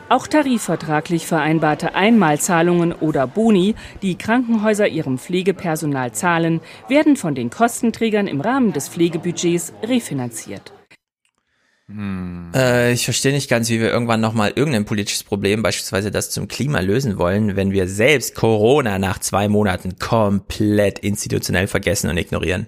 Auch 0.09 0.25
tarifvertraglich 0.25 1.27
vereinbarte 1.27 1.93
Einmalzahlungen 1.93 2.91
oder 2.91 3.27
Boni, 3.27 3.75
die 4.01 4.17
Krankenhäuser 4.17 4.87
ihrem 4.87 5.19
Pflegepersonal 5.19 6.13
zahlen, 6.13 6.61
werden 6.89 7.15
von 7.15 7.35
den 7.35 7.51
Kostenträgern 7.51 8.25
im 8.25 8.41
Rahmen 8.41 8.73
des 8.73 8.89
Pflegebudgets 8.89 9.71
refinanziert. 9.83 10.74
Hm. 11.87 12.51
Äh, 12.55 12.93
ich 12.93 13.05
verstehe 13.05 13.31
nicht 13.31 13.49
ganz, 13.49 13.69
wie 13.69 13.79
wir 13.79 13.91
irgendwann 13.91 14.19
nochmal 14.19 14.53
irgendein 14.55 14.85
politisches 14.85 15.23
Problem, 15.23 15.61
beispielsweise 15.61 16.09
das 16.09 16.31
zum 16.31 16.47
Klima, 16.47 16.79
lösen 16.79 17.17
wollen, 17.17 17.55
wenn 17.55 17.71
wir 17.71 17.87
selbst 17.87 18.33
Corona 18.33 18.97
nach 18.97 19.19
zwei 19.19 19.47
Monaten 19.47 19.99
komplett 19.99 20.99
institutionell 20.99 21.67
vergessen 21.67 22.09
und 22.09 22.17
ignorieren. 22.17 22.67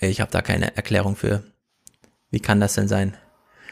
Ich 0.00 0.20
habe 0.20 0.30
da 0.30 0.42
keine 0.42 0.74
Erklärung 0.76 1.16
für. 1.16 1.44
Wie 2.30 2.40
kann 2.40 2.60
das 2.60 2.74
denn 2.74 2.88
sein? 2.88 3.14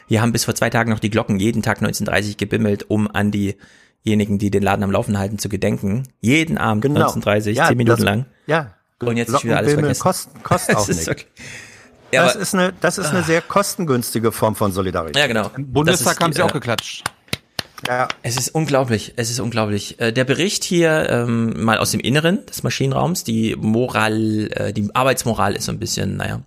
Hier 0.07 0.21
haben 0.21 0.31
bis 0.31 0.45
vor 0.45 0.55
zwei 0.55 0.69
Tagen 0.69 0.91
noch 0.91 0.99
die 0.99 1.09
Glocken 1.09 1.39
jeden 1.39 1.61
Tag 1.63 1.77
1930 1.77 2.37
gebimmelt, 2.37 2.89
um 2.89 3.09
an 3.09 3.31
diejenigen, 3.31 4.37
die 4.37 4.51
den 4.51 4.61
Laden 4.61 4.83
am 4.83 4.91
Laufen 4.91 5.17
halten, 5.17 5.39
zu 5.39 5.49
gedenken. 5.49 6.03
Jeden 6.19 6.57
Abend 6.57 6.83
genau. 6.83 7.01
1930, 7.01 7.57
ja, 7.57 7.67
zehn 7.67 7.77
Minuten 7.77 7.97
das, 7.97 8.05
lang. 8.05 8.25
Ja. 8.45 8.75
Und 8.99 9.17
jetzt 9.17 9.29
ist 9.29 9.43
wieder 9.43 9.57
alles 9.57 9.73
vergessen. 9.73 10.01
Kosten, 10.01 10.43
kosten 10.43 10.75
auch 10.75 10.87
nicht. 10.87 11.09
Okay. 11.09 11.25
Ja, 12.11 12.25
das, 12.25 12.35
ist 12.35 12.53
eine, 12.53 12.73
das 12.79 12.97
ist 12.97 13.07
eine 13.07 13.23
sehr 13.23 13.41
kostengünstige 13.41 14.31
Form 14.31 14.55
von 14.55 14.71
Solidarität. 14.71 15.15
Ja, 15.15 15.27
genau. 15.27 15.51
Im 15.55 15.71
Bundestag 15.71 16.17
die, 16.17 16.23
haben 16.23 16.33
sie 16.33 16.41
auch 16.41 16.51
geklatscht. 16.51 17.03
Ja. 17.87 18.07
Es 18.21 18.37
ist 18.37 18.49
unglaublich, 18.49 19.13
es 19.15 19.31
ist 19.31 19.39
unglaublich. 19.39 19.99
Äh, 19.99 20.11
der 20.11 20.23
Bericht 20.23 20.63
hier 20.63 21.09
ähm, 21.09 21.63
mal 21.63 21.77
aus 21.77 21.91
dem 21.91 21.99
Inneren 21.99 22.45
des 22.45 22.63
Maschinenraums, 22.63 23.23
die 23.23 23.55
Moral, 23.55 24.49
äh, 24.53 24.73
die 24.73 24.89
Arbeitsmoral 24.93 25.55
ist 25.55 25.65
so 25.65 25.71
ein 25.71 25.79
bisschen, 25.79 26.17
naja. 26.17 26.41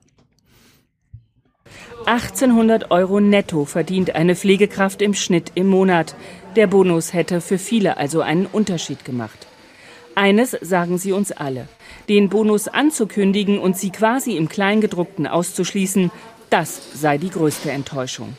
1800 2.07 2.91
Euro 2.91 3.19
netto 3.19 3.65
verdient 3.65 4.15
eine 4.15 4.37
Pflegekraft 4.37 5.01
im 5.01 5.15
Schnitt 5.15 5.53
im 5.55 5.67
Monat. 5.69 6.15
Der 6.55 6.67
Bonus 6.67 7.15
hätte 7.15 7.41
für 7.41 7.59
viele 7.59 7.97
also 7.97 8.21
einen 8.21 8.47
Unterschied 8.47 9.05
gemacht. 9.05 9.47
Eines 10.15 10.53
sagen 10.61 10.99
sie 10.99 11.13
uns 11.13 11.33
alle. 11.33 11.67
Den 12.09 12.29
Bonus 12.29 12.69
anzukündigen 12.69 13.59
und 13.59 13.77
sie 13.77 13.91
quasi 13.91 14.37
im 14.37 14.49
Kleingedruckten 14.49 15.27
auszuschließen, 15.27 16.11
das 16.51 17.01
sei 17.01 17.19
die 17.19 17.31
größte 17.31 17.71
Enttäuschung. 17.71 18.37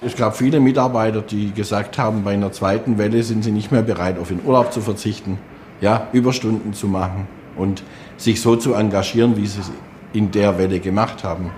Es 0.00 0.14
gab 0.14 0.36
viele 0.36 0.60
Mitarbeiter, 0.60 1.22
die 1.22 1.52
gesagt 1.52 1.98
haben, 1.98 2.22
bei 2.22 2.34
einer 2.34 2.52
zweiten 2.52 2.98
Welle 2.98 3.22
sind 3.22 3.42
sie 3.42 3.50
nicht 3.50 3.72
mehr 3.72 3.82
bereit, 3.82 4.18
auf 4.18 4.28
den 4.28 4.44
Urlaub 4.44 4.72
zu 4.72 4.80
verzichten, 4.80 5.38
ja, 5.80 6.08
Überstunden 6.12 6.74
zu 6.74 6.86
machen 6.86 7.26
und 7.56 7.82
sich 8.16 8.40
so 8.40 8.56
zu 8.56 8.74
engagieren, 8.74 9.36
wie 9.36 9.46
sie 9.46 9.60
es 9.60 9.70
in 10.12 10.30
der 10.30 10.58
Welle 10.58 10.80
gemacht 10.80 11.24
haben. 11.24 11.50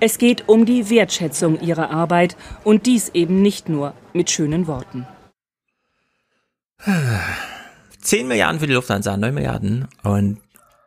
Es 0.00 0.18
geht 0.18 0.48
um 0.48 0.64
die 0.64 0.90
Wertschätzung 0.90 1.60
ihrer 1.60 1.90
Arbeit 1.90 2.36
und 2.64 2.86
dies 2.86 3.10
eben 3.10 3.42
nicht 3.42 3.68
nur 3.68 3.94
mit 4.12 4.30
schönen 4.30 4.66
Worten. 4.66 5.06
10 8.00 8.26
Milliarden 8.26 8.58
für 8.58 8.66
die 8.66 8.72
Lufthansa, 8.72 9.16
9 9.16 9.32
Milliarden 9.32 9.86
und 10.02 10.38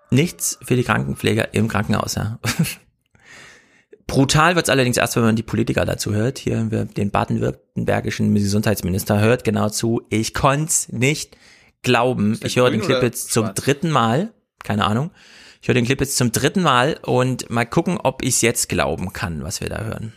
nichts 0.09 0.59
für 0.61 0.75
die 0.75 0.83
Krankenpfleger 0.83 1.53
im 1.53 1.67
Krankenhaus. 1.67 2.15
Ja. 2.15 2.39
Brutal 4.07 4.55
wird's 4.55 4.69
allerdings 4.69 4.97
erst, 4.97 5.15
wenn 5.15 5.23
man 5.23 5.35
die 5.35 5.43
Politiker 5.43 5.85
dazu 5.85 6.13
hört. 6.13 6.37
Hier 6.37 6.69
wir 6.69 6.85
den 6.85 7.09
baden-württembergischen 7.09 8.33
Gesundheitsminister 8.35 9.19
hört 9.19 9.43
genau 9.43 9.69
zu. 9.69 10.03
Ich 10.09 10.33
konnte 10.33 10.73
nicht 10.89 11.37
glauben. 11.81 12.39
Ich 12.43 12.57
höre 12.57 12.69
den 12.69 12.81
Clip 12.81 13.01
jetzt 13.01 13.31
zum 13.31 13.53
dritten 13.55 13.89
Mal. 13.89 14.31
Keine 14.63 14.85
Ahnung. 14.85 15.11
Ich 15.61 15.67
höre 15.67 15.75
den 15.75 15.85
Clip 15.85 15.99
jetzt 15.99 16.17
zum 16.17 16.31
dritten 16.31 16.61
Mal 16.61 16.99
und 17.01 17.49
mal 17.49 17.65
gucken, 17.65 17.97
ob 17.97 18.23
ich 18.23 18.35
es 18.35 18.41
jetzt 18.41 18.69
glauben 18.69 19.13
kann, 19.13 19.43
was 19.43 19.61
wir 19.61 19.69
da 19.69 19.83
hören. 19.83 20.13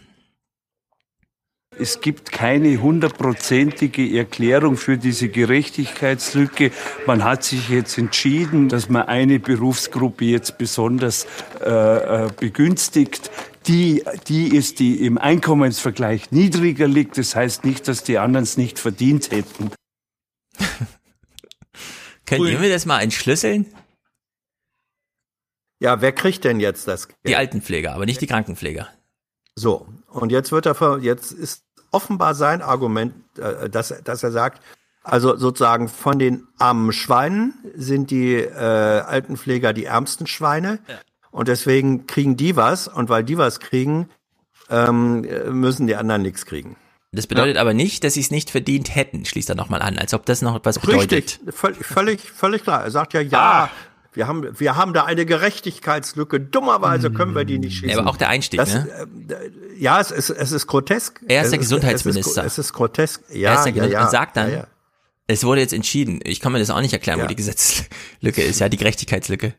Es 1.79 2.01
gibt 2.01 2.33
keine 2.33 2.83
hundertprozentige 2.83 4.19
Erklärung 4.19 4.77
für 4.77 4.99
diese 4.99 5.29
Gerechtigkeitslücke. 5.29 6.73
Man 7.07 7.23
hat 7.23 7.45
sich 7.45 7.69
jetzt 7.69 7.97
entschieden, 7.99 8.69
dass 8.69 8.89
man 8.89 9.03
eine 9.03 9.39
Berufsgruppe 9.39 10.25
jetzt 10.25 10.59
besonders 10.59 11.27
äh, 11.61 12.25
äh 12.25 12.31
begünstigt. 12.39 13.31
Die, 13.69 14.03
die 14.27 14.57
ist, 14.57 14.81
die 14.81 15.05
im 15.07 15.19
Einkommensvergleich 15.19 16.33
niedriger 16.33 16.89
liegt. 16.89 17.17
Das 17.19 17.37
heißt 17.37 17.65
nicht, 17.65 17.87
dass 17.87 18.03
die 18.03 18.19
anderen 18.19 18.45
es 18.45 18.57
nicht 18.57 18.79
verdient 18.79 19.31
hätten. 19.31 19.71
Könnt 22.27 22.47
ihr 22.49 22.59
mir 22.59 22.71
das 22.71 22.87
mal 22.87 23.01
entschlüsseln? 23.01 23.67
Ja, 25.81 26.01
wer 26.01 26.13
kriegt 26.13 26.45
denn 26.45 26.59
jetzt 26.61 26.89
das 26.89 27.09
Geld? 27.09 27.19
Die 27.27 27.37
Altenpfleger, 27.37 27.95
aber 27.95 28.05
nicht 28.05 28.21
die 28.21 28.27
Krankenpfleger. 28.27 28.89
So, 29.55 29.89
und 30.09 30.31
jetzt 30.31 30.51
wird 30.53 30.67
er, 30.67 30.99
jetzt 30.99 31.33
ist 31.33 31.68
offenbar 31.91 32.35
sein 32.35 32.63
Argument, 32.63 33.15
äh, 33.39 33.69
dass, 33.69 33.95
dass 34.05 34.23
er 34.23 34.33
sagt, 34.33 34.63
also 35.03 35.37
sozusagen 35.37 35.89
von 35.89 36.19
den 36.19 36.47
armen 36.59 36.93
Schweinen 36.93 37.55
sind 37.75 38.11
die 38.11 38.35
äh, 38.35 38.59
Altenpfleger 38.59 39.73
die 39.73 39.87
ärmsten 39.87 40.27
Schweine. 40.27 40.81
Ja. 40.87 40.97
Und 41.31 41.49
deswegen 41.49 42.07
kriegen 42.07 42.37
die 42.37 42.57
was. 42.57 42.89
Und 42.89 43.09
weil 43.09 43.25
die 43.25 43.39
was 43.39 43.61
kriegen, 43.61 44.09
ähm, 44.71 45.27
müssen 45.51 45.87
die 45.87 45.97
anderen 45.97 46.23
nichts 46.23 46.45
kriegen. 46.45 46.77
Das 47.11 47.27
bedeutet 47.27 47.57
ja. 47.57 47.63
aber 47.63 47.73
nicht, 47.73 48.05
dass 48.05 48.15
sie 48.15 48.21
es 48.21 48.31
nicht 48.31 48.51
verdient 48.51 48.95
hätten, 48.95 49.25
schließt 49.25 49.49
er 49.49 49.55
nochmal 49.55 49.81
an, 49.81 49.99
als 49.99 50.13
ob 50.13 50.27
das 50.27 50.43
noch 50.43 50.57
etwas 50.57 50.79
bedeutet. 50.79 51.13
Richtig, 51.13 51.55
völlig, 51.55 51.87
völlig, 51.87 52.21
völlig 52.21 52.63
klar. 52.63 52.85
Er 52.85 52.91
sagt 52.91 53.15
ja, 53.15 53.23
ja, 53.23 53.65
ah. 53.65 53.71
Wir 54.13 54.27
haben, 54.27 54.59
wir 54.59 54.77
haben 54.77 54.95
da 54.95 55.05
eine 55.05 55.27
Gerechtigkeitslücke. 55.27 56.41
Dummerweise 56.41 57.11
können 57.11 57.35
wir 57.35 57.45
die 57.45 57.59
nicht 57.59 57.79
schließen. 57.79 57.97
Ja, 57.97 58.03
aber 58.03 58.11
auch 58.11 58.17
der 58.17 58.29
Einstieg, 58.29 58.59
das, 58.59 58.75
ne? 58.75 58.89
Äh, 59.29 59.51
ja, 59.79 60.01
es 60.01 60.11
ist, 60.11 60.31
es 60.31 60.53
ist 60.53 60.67
grotesk. 60.67 61.21
Er 61.29 61.43
ist 61.43 61.51
der 61.51 61.59
Gesundheitsminister. 61.59 62.45
Es 62.45 62.53
ist, 62.53 62.59
es 62.59 62.67
ist 62.67 62.73
grotesk. 62.73 63.23
Ja, 63.31 63.53
er 63.53 63.59
ist 63.59 63.65
der 63.65 63.75
ja, 63.75 63.87
ja, 63.87 64.05
und 64.05 64.11
sagt 64.11 64.37
dann, 64.37 64.53
ja, 64.53 64.67
es 65.27 65.45
wurde 65.45 65.61
jetzt 65.61 65.75
entschieden. 65.75 66.21
Ich 66.25 66.41
kann 66.41 66.53
mir 66.53 66.59
das 66.59 66.71
auch 66.71 66.81
nicht 66.81 66.95
erklären, 66.95 67.21
wo 67.21 67.27
die 67.27 67.37
Gesetzlücke 67.37 68.43
ist. 68.43 68.61
Ja, 68.61 68.69
die 68.69 68.79
Gerechtigkeitslücke. 68.79 69.55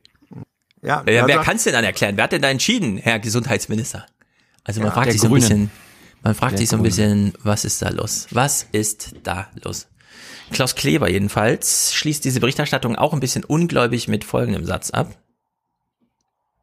Ja, 0.81 1.03
wer 1.05 1.39
kann 1.39 1.57
es 1.57 1.63
denn 1.63 1.73
dann 1.73 1.83
erklären? 1.83 2.17
Wer 2.17 2.23
hat 2.23 2.31
denn 2.31 2.41
da 2.41 2.49
entschieden, 2.49 2.97
Herr 2.97 3.19
Gesundheitsminister? 3.19 4.05
Also 4.63 4.81
man 4.81 4.91
fragt 4.91 5.11
sich 5.11 5.21
so 5.21 5.27
ein 5.27 5.33
bisschen, 5.33 5.71
man 6.23 6.35
fragt 6.35 6.53
der 6.53 6.59
sich 6.59 6.69
so 6.69 6.77
ein 6.77 6.83
bisschen, 6.83 7.33
was 7.43 7.65
ist 7.65 7.81
da 7.81 7.89
los? 7.89 8.27
Was 8.31 8.65
ist 8.71 9.13
da 9.23 9.47
los? 9.63 9.87
Klaus 10.51 10.75
Kleber 10.75 11.09
jedenfalls 11.09 11.93
schließt 11.93 12.23
diese 12.25 12.39
Berichterstattung 12.39 12.95
auch 12.95 13.13
ein 13.13 13.19
bisschen 13.19 13.43
ungläubig 13.43 14.07
mit 14.07 14.23
folgendem 14.23 14.65
Satz 14.65 14.89
ab. 14.91 15.15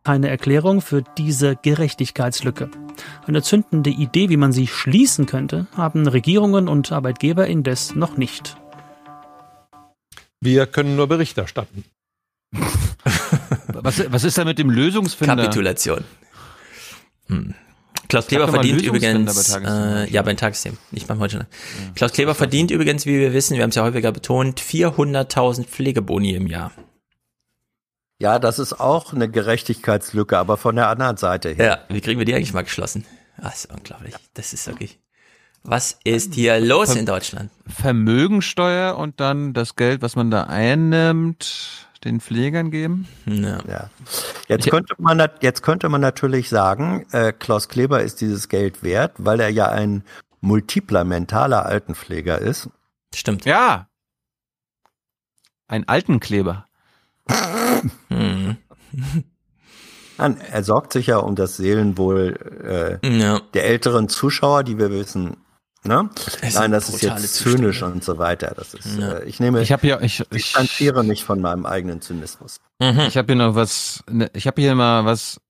Eine 0.05 0.29
Erklärung 0.29 0.83
für 0.83 1.03
diese 1.19 1.57
Gerechtigkeitslücke. 1.57 2.71
Eine 3.27 3.43
zündende 3.43 3.91
Idee, 3.91 4.29
wie 4.29 4.37
man 4.37 4.53
sie 4.53 4.69
schließen 4.69 5.27
könnte, 5.27 5.67
haben 5.77 6.07
Regierungen 6.07 6.69
und 6.69 6.93
Arbeitgeber 6.93 7.47
indes 7.49 7.95
noch 7.97 8.17
nicht. 8.17 8.57
Wir 10.41 10.67
können 10.67 10.95
nur 10.95 11.09
Bericht 11.09 11.37
erstatten. 11.39 11.85
was, 13.67 14.13
was 14.13 14.25
ist 14.25 14.39
da 14.39 14.45
mit 14.45 14.59
dem 14.59 14.71
Lösungsfinder? 14.71 15.37
Kapitulation. 15.37 16.05
Hm. 17.27 17.55
Klaus 18.09 18.27
Kleber 18.27 18.49
verdient 18.49 18.83
übrigens, 18.83 19.57
äh, 19.57 20.11
ja, 20.11 20.23
beim 20.23 20.37
Tagesthemen, 20.37 20.79
ich 20.93 21.09
mache 21.09 21.19
heute 21.19 21.33
schon. 21.33 21.41
Ja. 21.41 21.93
Klaus 21.95 22.13
Kleber 22.13 22.35
verdient 22.35 22.71
übrigens, 22.71 23.07
wie 23.07 23.19
wir 23.19 23.33
wissen, 23.33 23.57
wir 23.57 23.63
haben 23.63 23.71
es 23.71 23.77
ja 23.77 23.83
häufiger 23.83 24.13
betont, 24.13 24.61
400.000 24.61 25.65
Pflegeboni 25.65 26.35
im 26.35 26.47
Jahr. 26.47 26.73
Ja, 28.19 28.39
das 28.39 28.59
ist 28.59 28.81
auch 28.81 29.13
eine 29.13 29.29
Gerechtigkeitslücke, 29.29 30.39
aber 30.39 30.57
von 30.57 30.77
der 30.77 30.89
anderen 30.89 31.17
Seite 31.17 31.51
her. 31.51 31.67
Ja, 31.67 31.95
wie 31.95 32.01
kriegen 32.01 32.19
wir 32.19 32.25
die 32.25 32.35
eigentlich 32.35 32.55
mal 32.55 32.65
geschlossen? 32.65 33.05
Das 33.37 33.65
ist 33.65 33.73
unglaublich. 33.73 34.15
Das 34.35 34.53
ist 34.53 34.67
wirklich. 34.67 34.99
Was 35.63 35.99
ist 36.05 36.35
hier 36.35 36.61
los 36.61 36.95
in 36.95 37.07
Deutschland? 37.07 37.51
Vermögensteuer 37.67 38.97
und 38.97 39.21
dann 39.21 39.53
das 39.53 39.75
Geld, 39.75 40.01
was 40.01 40.15
man 40.15 40.31
da 40.31 40.45
einnimmt, 40.45 41.86
den 42.07 42.21
Pflegern 42.21 42.71
geben? 42.71 43.07
Ja. 43.27 43.59
ja. 43.69 43.91
Jetzt, 44.49 44.71
könnte 44.71 44.95
man, 44.99 45.29
jetzt 45.41 45.63
könnte 45.63 45.89
man 45.89 46.01
natürlich 46.01 46.49
sagen, 46.49 47.05
äh, 47.11 47.33
Klaus 47.33 47.69
Kleber 47.69 48.03
ist 48.03 48.21
dieses 48.21 48.49
Geld 48.49 48.83
wert, 48.83 49.13
weil 49.19 49.41
er 49.41 49.51
ja 49.51 49.69
ein 49.69 50.05
multipler 50.41 51.05
mentaler 51.05 51.67
Altenpfleger 51.67 52.39
ist. 52.39 52.71
Stimmt. 53.15 53.45
Ja. 53.45 53.89
Ein 55.69 55.89
Altenkleber. 55.89 56.67
hm. 58.09 58.57
er 60.17 60.63
sorgt 60.63 60.93
sich 60.93 61.09
ja 61.09 61.19
um 61.19 61.35
das 61.35 61.57
Seelenwohl 61.57 63.01
äh, 63.03 63.19
ja. 63.19 63.41
der 63.53 63.65
älteren 63.67 64.09
Zuschauer, 64.09 64.63
die 64.63 64.79
wir 64.79 64.91
wissen, 64.91 65.37
Ne? 65.87 66.11
Nein, 66.55 66.71
das 66.71 66.89
ist 66.89 67.03
jetzt 67.03 67.35
zynisch 67.35 67.83
und 67.83 68.05
so 68.05 68.19
weiter. 68.19 68.53
Das 68.57 68.75
ist, 68.75 68.99
ja. 68.99 69.15
äh, 69.15 69.25
ich 69.25 69.41
nehme, 69.41 69.63
ich 69.63 69.73
habe 69.73 69.83
hier, 69.83 70.01
ich, 70.03 70.21
ich 70.21 70.29
distanziere 70.29 71.05
mich 71.05 71.25
von 71.25 71.41
meinem 71.41 71.67
eigenen 71.67 72.01
Zynismus. 72.01 72.61
Mhm. 72.81 73.01
Ich 73.09 73.17
habe 73.17 73.27
hier 73.33 73.37
noch 73.37 73.55
was, 73.55 74.03
ne, 74.11 74.31
ich 74.35 74.47
habe 74.47 74.61
hier 74.61 74.75
mal 74.75 75.05
was. 75.05 75.41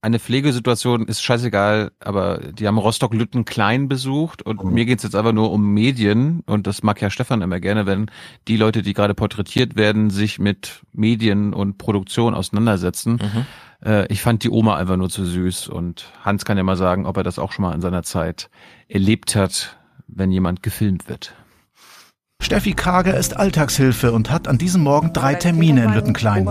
Eine 0.00 0.18
Pflegesituation 0.18 1.06
ist 1.08 1.22
scheißegal, 1.22 1.90
aber 1.98 2.36
die 2.52 2.66
haben 2.66 2.76
Rostock-Lütten 2.76 3.46
klein 3.46 3.88
besucht 3.88 4.42
und 4.42 4.62
mhm. 4.62 4.74
mir 4.74 4.84
geht's 4.84 5.02
jetzt 5.02 5.16
einfach 5.16 5.32
nur 5.32 5.50
um 5.50 5.72
Medien 5.72 6.42
und 6.44 6.66
das 6.66 6.82
mag 6.82 7.00
ja 7.00 7.08
Stefan 7.08 7.40
immer 7.40 7.58
gerne, 7.58 7.86
wenn 7.86 8.10
die 8.46 8.58
Leute, 8.58 8.82
die 8.82 8.92
gerade 8.92 9.14
porträtiert 9.14 9.76
werden, 9.76 10.10
sich 10.10 10.38
mit 10.38 10.82
Medien 10.92 11.54
und 11.54 11.78
Produktion 11.78 12.34
auseinandersetzen. 12.34 13.12
Mhm. 13.12 13.46
Äh, 13.82 14.06
ich 14.12 14.20
fand 14.20 14.44
die 14.44 14.50
Oma 14.50 14.76
einfach 14.76 14.98
nur 14.98 15.08
zu 15.08 15.24
süß 15.24 15.68
und 15.68 16.12
Hans 16.22 16.44
kann 16.44 16.58
ja 16.58 16.64
mal 16.64 16.76
sagen, 16.76 17.06
ob 17.06 17.16
er 17.16 17.22
das 17.22 17.38
auch 17.38 17.52
schon 17.52 17.62
mal 17.62 17.74
in 17.74 17.80
seiner 17.80 18.02
Zeit 18.02 18.50
erlebt 18.88 19.36
hat 19.36 19.78
wenn 20.06 20.30
jemand 20.30 20.62
gefilmt 20.62 21.08
wird. 21.08 21.34
Steffi 22.42 22.74
Kager 22.74 23.16
ist 23.16 23.36
Alltagshilfe 23.36 24.12
und 24.12 24.30
hat 24.30 24.48
an 24.48 24.58
diesem 24.58 24.82
Morgen 24.82 25.14
drei 25.14 25.34
Termine 25.34 25.84
in 25.84 25.94
Lüttenklein. 25.94 26.46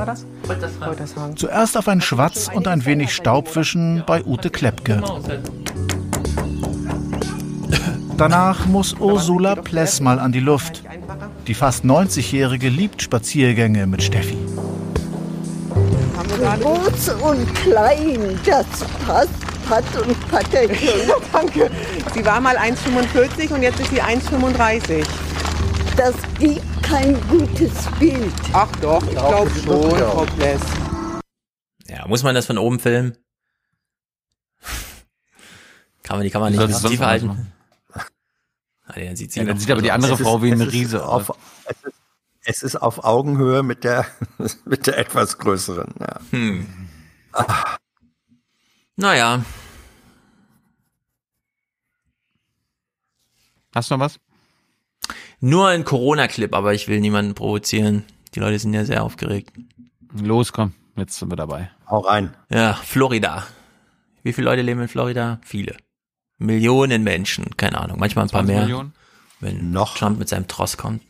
Zuerst 1.36 1.78
auf 1.78 1.88
ein 1.88 2.02
Schwatz 2.02 2.50
und 2.52 2.68
ein 2.68 2.86
wenig 2.86 3.14
Staubwischen 3.14 4.04
bei 4.08 4.24
Ute 4.26 4.50
Kleppke. 4.50 5.04
Danach 8.18 8.66
muss 8.66 8.96
Ursula 8.96 9.56
Pless 9.56 10.00
mal 10.00 10.20
an 10.20 10.32
die 10.32 10.40
Luft. 10.40 10.84
Die 11.48 11.54
fast 11.54 11.84
90-Jährige 11.84 12.70
liebt 12.70 13.02
Spaziergänge 13.02 13.86
mit 13.86 14.02
Steffi. 14.02 14.38
Groß 16.60 17.10
und 17.22 17.54
klein, 17.56 18.40
das 18.46 18.66
passt 19.06 19.43
Pat 19.68 19.84
und 20.06 20.30
Patterchen. 20.30 21.12
Danke. 21.32 21.70
Sie 22.14 22.26
war 22.26 22.40
mal 22.42 22.58
1,45 22.58 23.54
und 23.54 23.62
jetzt 23.64 23.80
ist 23.80 23.90
sie 23.90 24.02
1,35. 24.02 25.06
Das 25.98 26.16
gibt 26.40 26.62
kein 26.84 27.16
gutes 27.30 27.72
Bild. 28.00 28.34
Ach 28.54 28.68
doch, 28.82 29.04
ich 29.04 29.12
glaube 29.12 29.50
schon, 29.64 29.92
Frau 29.92 30.26
Pless. 30.38 30.62
Ja, 31.88 32.08
muss 32.08 32.24
man 32.24 32.34
das 32.36 32.46
von 32.48 32.58
oben 32.58 32.80
filmen? 32.80 33.16
Kann 36.04 36.18
man 36.18 36.24
die 36.24 36.30
kann 36.32 36.42
man 36.42 36.54
nicht 36.54 36.86
tiefer 36.88 37.08
halten. 37.08 37.52
Ah, 38.86 39.00
dann 39.00 39.16
sieht, 39.16 39.32
sie 39.32 39.40
Ja, 39.40 39.46
dann 39.46 39.58
sieht 39.58 39.72
aber 39.72 39.82
die 39.82 39.94
andere 39.94 40.14
Es 40.14 40.20
ist- 40.20 40.26
Frau 40.28 40.42
wie 40.44 40.52
eine 40.52 40.66
ist 40.66 40.74
Riese 40.74 41.06
auf, 41.08 41.30
aus. 41.30 41.38
es, 41.66 41.78
ist, 41.84 41.94
es 42.44 42.64
ist 42.64 42.76
auf 42.76 43.06
Augenhöhe 43.06 43.64
mit 43.64 43.86
der, 43.86 44.06
mit 44.66 44.88
der 44.88 44.98
etwas 44.98 45.38
größeren. 45.38 45.94
Ja. 46.02 46.20
Hm. 46.32 46.68
Naja, 48.96 49.44
Hast 53.74 53.90
du 53.90 53.96
noch 53.98 54.06
was? 54.06 54.20
nur 55.40 55.68
ein 55.68 55.84
Corona-Clip, 55.84 56.54
aber 56.54 56.74
ich 56.76 56.88
will 56.88 57.00
niemanden 57.02 57.34
provozieren. 57.34 58.06
Die 58.36 58.40
Leute 58.40 58.60
sind 58.60 58.74
ja 58.74 58.86
sehr 58.86 59.04
aufgeregt. 59.04 59.52
Los, 60.14 60.54
komm, 60.54 60.74
jetzt 60.96 61.18
sind 61.18 61.32
wir 61.32 61.36
dabei. 61.36 61.72
Hau 61.90 62.00
rein. 62.00 62.36
Ja, 62.50 62.76
Florida. 62.76 63.46
Wie 64.22 64.32
viele 64.32 64.46
Leute 64.46 64.62
leben 64.62 64.80
in 64.82 64.88
Florida? 64.88 65.40
Viele. 65.44 65.76
Millionen 66.38 67.04
Menschen, 67.04 67.58
keine 67.58 67.80
Ahnung, 67.80 68.00
manchmal 68.00 68.26
ein 68.26 68.30
paar 68.30 68.42
20 68.42 68.56
mehr. 68.56 68.62
Millionen? 68.66 68.94
Wenn 69.40 69.72
Noch. 69.72 69.98
Trump 69.98 70.20
mit 70.20 70.30
seinem 70.30 70.48
Tross 70.48 70.78
kommt. 70.78 71.02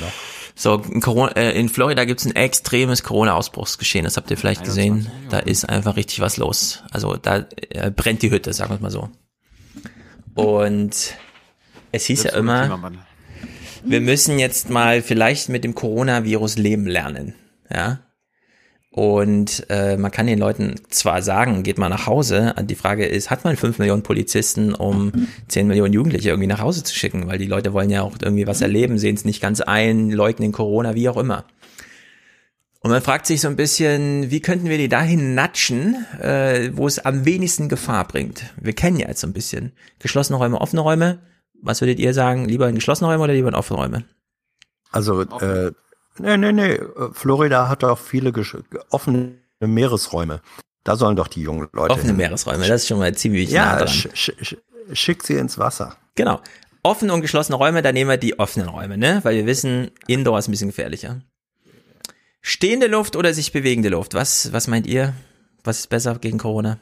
Noch. 0.00 0.12
So, 0.56 0.76
in, 0.76 1.00
Corona, 1.00 1.32
äh, 1.32 1.58
in 1.58 1.68
Florida 1.68 2.04
gibt's 2.04 2.24
ein 2.24 2.36
extremes 2.36 3.02
Corona-Ausbruchsgeschehen, 3.02 4.04
das 4.04 4.16
habt 4.16 4.30
ihr 4.30 4.36
vielleicht 4.36 4.64
gesehen. 4.64 5.10
Da 5.28 5.40
ist 5.40 5.68
einfach 5.68 5.96
richtig 5.96 6.20
was 6.20 6.36
los. 6.36 6.84
Also 6.92 7.16
da 7.16 7.44
äh, 7.70 7.90
brennt 7.90 8.22
die 8.22 8.30
Hütte, 8.30 8.52
sagen 8.52 8.74
wir 8.74 8.80
mal 8.80 8.90
so. 8.90 9.10
Und 10.34 11.14
es 11.92 12.04
hieß 12.06 12.24
ja 12.24 12.32
immer, 12.36 12.92
wir 13.84 14.00
müssen 14.00 14.38
jetzt 14.38 14.70
mal 14.70 15.02
vielleicht 15.02 15.48
mit 15.48 15.64
dem 15.64 15.74
Coronavirus 15.74 16.56
leben 16.56 16.86
lernen. 16.86 17.34
Ja. 17.70 18.00
Und 18.96 19.66
äh, 19.70 19.96
man 19.96 20.12
kann 20.12 20.28
den 20.28 20.38
Leuten 20.38 20.76
zwar 20.88 21.20
sagen, 21.20 21.64
geht 21.64 21.78
mal 21.78 21.88
nach 21.88 22.06
Hause, 22.06 22.54
die 22.62 22.76
Frage 22.76 23.04
ist, 23.04 23.28
hat 23.28 23.42
man 23.42 23.56
fünf 23.56 23.80
Millionen 23.80 24.04
Polizisten, 24.04 24.72
um 24.72 25.10
zehn 25.48 25.66
Millionen 25.66 25.92
Jugendliche 25.92 26.28
irgendwie 26.28 26.46
nach 26.46 26.60
Hause 26.60 26.84
zu 26.84 26.94
schicken? 26.94 27.26
Weil 27.26 27.38
die 27.38 27.48
Leute 27.48 27.72
wollen 27.72 27.90
ja 27.90 28.02
auch 28.02 28.14
irgendwie 28.22 28.46
was 28.46 28.60
erleben, 28.60 28.96
sehen 28.96 29.16
es 29.16 29.24
nicht 29.24 29.42
ganz 29.42 29.60
ein, 29.60 30.12
leugnen 30.12 30.52
Corona, 30.52 30.94
wie 30.94 31.08
auch 31.08 31.16
immer. 31.16 31.44
Und 32.78 32.92
man 32.92 33.02
fragt 33.02 33.26
sich 33.26 33.40
so 33.40 33.48
ein 33.48 33.56
bisschen, 33.56 34.30
wie 34.30 34.40
könnten 34.40 34.68
wir 34.68 34.78
die 34.78 34.88
dahin 34.88 35.34
natschen, 35.34 36.06
äh, 36.20 36.70
wo 36.74 36.86
es 36.86 37.00
am 37.00 37.24
wenigsten 37.24 37.68
Gefahr 37.68 38.06
bringt? 38.06 38.44
Wir 38.60 38.74
kennen 38.74 39.00
ja 39.00 39.08
jetzt 39.08 39.22
so 39.22 39.26
ein 39.26 39.32
bisschen 39.32 39.72
geschlossene 39.98 40.38
Räume, 40.38 40.60
offene 40.60 40.82
Räume. 40.82 41.18
Was 41.60 41.80
würdet 41.80 41.98
ihr 41.98 42.14
sagen? 42.14 42.44
Lieber 42.44 42.68
in 42.68 42.76
geschlossene 42.76 43.10
Räume 43.10 43.24
oder 43.24 43.32
lieber 43.32 43.48
in 43.48 43.56
offene 43.56 43.80
Räume? 43.80 44.04
Also, 44.92 45.22
äh, 45.22 45.72
nee, 46.18 46.36
nee, 46.36 46.52
nee. 46.52 46.80
Florida 47.12 47.68
hat 47.68 47.82
doch 47.82 47.98
viele 47.98 48.32
offene 48.90 49.34
Meeresräume. 49.60 50.40
Da 50.84 50.96
sollen 50.96 51.16
doch 51.16 51.28
die 51.28 51.40
jungen 51.42 51.68
Leute 51.72 51.92
Offene 51.94 52.08
hin. 52.08 52.16
Meeresräume, 52.16 52.66
das 52.68 52.82
ist 52.82 52.88
schon 52.88 52.98
mal 52.98 53.14
ziemlich 53.14 53.50
nah 53.50 53.54
Ja, 53.56 53.76
dran. 53.78 53.88
sch, 53.88 54.08
sch, 54.12 54.32
sch, 54.42 54.56
schick 54.92 55.22
sie 55.24 55.34
ins 55.36 55.58
Wasser. 55.58 55.96
Genau. 56.14 56.40
Offene 56.82 57.14
und 57.14 57.22
geschlossene 57.22 57.56
Räume, 57.56 57.80
da 57.80 57.92
nehmen 57.92 58.10
wir 58.10 58.18
die 58.18 58.38
offenen 58.38 58.68
Räume, 58.68 58.98
ne? 58.98 59.20
Weil 59.22 59.36
wir 59.36 59.46
wissen, 59.46 59.90
Indoor 60.06 60.38
ist 60.38 60.48
ein 60.48 60.50
bisschen 60.50 60.68
gefährlicher. 60.68 61.22
Stehende 62.42 62.88
Luft 62.88 63.16
oder 63.16 63.32
sich 63.32 63.52
bewegende 63.52 63.88
Luft? 63.88 64.12
Was, 64.12 64.52
was 64.52 64.66
meint 64.68 64.86
ihr? 64.86 65.14
Was 65.62 65.78
ist 65.80 65.88
besser 65.88 66.16
gegen 66.18 66.36
Corona? 66.36 66.78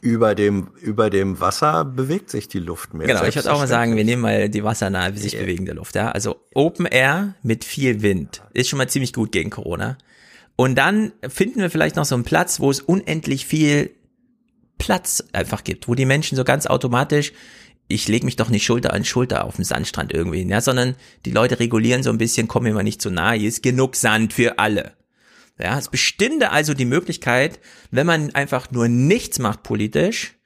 Über 0.00 0.34
dem, 0.34 0.68
über 0.80 1.10
dem 1.10 1.40
Wasser 1.40 1.84
bewegt 1.84 2.30
sich 2.30 2.48
die 2.48 2.58
Luft 2.58 2.92
mehr. 2.92 3.06
Genau, 3.06 3.24
ich 3.24 3.36
würde 3.36 3.52
auch 3.52 3.58
mal 3.58 3.66
sagen, 3.66 3.96
wir 3.96 4.04
nehmen 4.04 4.22
mal 4.22 4.48
die 4.48 4.64
wassernahe, 4.64 5.16
sich 5.16 5.38
bewegende 5.38 5.72
Luft, 5.72 5.94
ja. 5.94 6.10
Also 6.10 6.36
Open 6.54 6.86
Air 6.86 7.34
mit 7.42 7.64
viel 7.64 8.02
Wind 8.02 8.42
ist 8.52 8.68
schon 8.68 8.78
mal 8.78 8.88
ziemlich 8.88 9.12
gut 9.12 9.32
gegen 9.32 9.50
Corona. 9.50 9.96
Und 10.56 10.74
dann 10.76 11.12
finden 11.28 11.60
wir 11.60 11.70
vielleicht 11.70 11.96
noch 11.96 12.04
so 12.04 12.14
einen 12.14 12.24
Platz, 12.24 12.60
wo 12.60 12.70
es 12.70 12.80
unendlich 12.80 13.46
viel 13.46 13.90
Platz 14.78 15.24
einfach 15.32 15.64
gibt, 15.64 15.88
wo 15.88 15.94
die 15.94 16.06
Menschen 16.06 16.36
so 16.36 16.44
ganz 16.44 16.66
automatisch, 16.66 17.32
ich 17.88 18.08
lege 18.08 18.24
mich 18.24 18.36
doch 18.36 18.50
nicht 18.50 18.64
Schulter 18.64 18.92
an 18.92 19.04
Schulter 19.04 19.44
auf 19.44 19.56
dem 19.56 19.64
Sandstrand 19.64 20.12
irgendwie, 20.12 20.42
ja, 20.42 20.60
sondern 20.60 20.96
die 21.24 21.32
Leute 21.32 21.58
regulieren 21.60 22.02
so 22.02 22.10
ein 22.10 22.18
bisschen, 22.18 22.48
komm 22.48 22.64
mir 22.64 22.74
mal 22.74 22.82
nicht 22.82 23.02
zu 23.02 23.10
nahe, 23.10 23.38
hier 23.38 23.48
ist 23.48 23.62
genug 23.62 23.96
Sand 23.96 24.32
für 24.32 24.58
alle. 24.58 24.92
Ja, 25.60 25.78
es 25.78 25.88
bestünde 25.88 26.50
also 26.50 26.74
die 26.74 26.84
Möglichkeit, 26.84 27.60
wenn 27.90 28.06
man 28.06 28.34
einfach 28.34 28.70
nur 28.70 28.88
nichts 28.88 29.38
macht 29.38 29.62
politisch, 29.62 30.36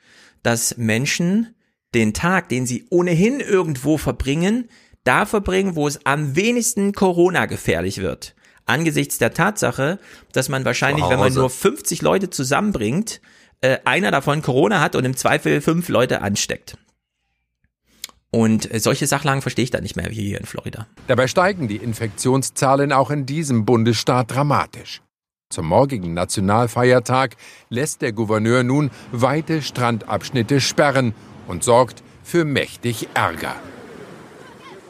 dass 0.42 0.76
Menschen 0.76 1.54
den 1.94 2.12
Tag, 2.12 2.48
den 2.48 2.66
sie 2.66 2.86
ohnehin 2.90 3.40
irgendwo 3.40 3.96
verbringen, 3.96 4.68
da 5.04 5.26
verbringen, 5.26 5.76
wo 5.76 5.86
es 5.86 6.04
am 6.04 6.34
wenigsten 6.34 6.92
Corona 6.92 7.46
gefährlich 7.46 7.98
wird. 7.98 8.34
Angesichts 8.66 9.18
der 9.18 9.34
Tatsache, 9.34 9.98
dass 10.32 10.48
man 10.48 10.64
wahrscheinlich, 10.64 11.04
wenn 11.08 11.18
man 11.18 11.32
nur 11.32 11.50
50 11.50 12.02
Leute 12.02 12.30
zusammenbringt, 12.30 13.20
äh, 13.60 13.78
einer 13.84 14.10
davon 14.10 14.42
Corona 14.42 14.80
hat 14.80 14.96
und 14.96 15.04
im 15.04 15.16
Zweifel 15.16 15.60
fünf 15.60 15.88
Leute 15.88 16.22
ansteckt. 16.22 16.76
Und 18.30 18.72
äh, 18.74 18.80
solche 18.80 19.06
Sachlagen 19.06 19.42
verstehe 19.42 19.62
ich 19.62 19.70
da 19.70 19.80
nicht 19.80 19.94
mehr 19.94 20.10
wie 20.10 20.24
hier 20.24 20.40
in 20.40 20.46
Florida. 20.46 20.88
Dabei 21.06 21.28
steigen 21.28 21.68
die 21.68 21.76
Infektionszahlen 21.76 22.90
auch 22.90 23.12
in 23.12 23.26
diesem 23.26 23.64
Bundesstaat 23.64 24.32
dramatisch. 24.32 25.03
Zum 25.54 25.66
morgigen 25.66 26.14
Nationalfeiertag 26.14 27.36
lässt 27.68 28.02
der 28.02 28.10
Gouverneur 28.10 28.64
nun 28.64 28.90
weite 29.12 29.62
Strandabschnitte 29.62 30.60
sperren 30.60 31.14
und 31.46 31.62
sorgt 31.62 32.02
für 32.24 32.44
mächtig 32.44 33.06
Ärger. 33.14 33.54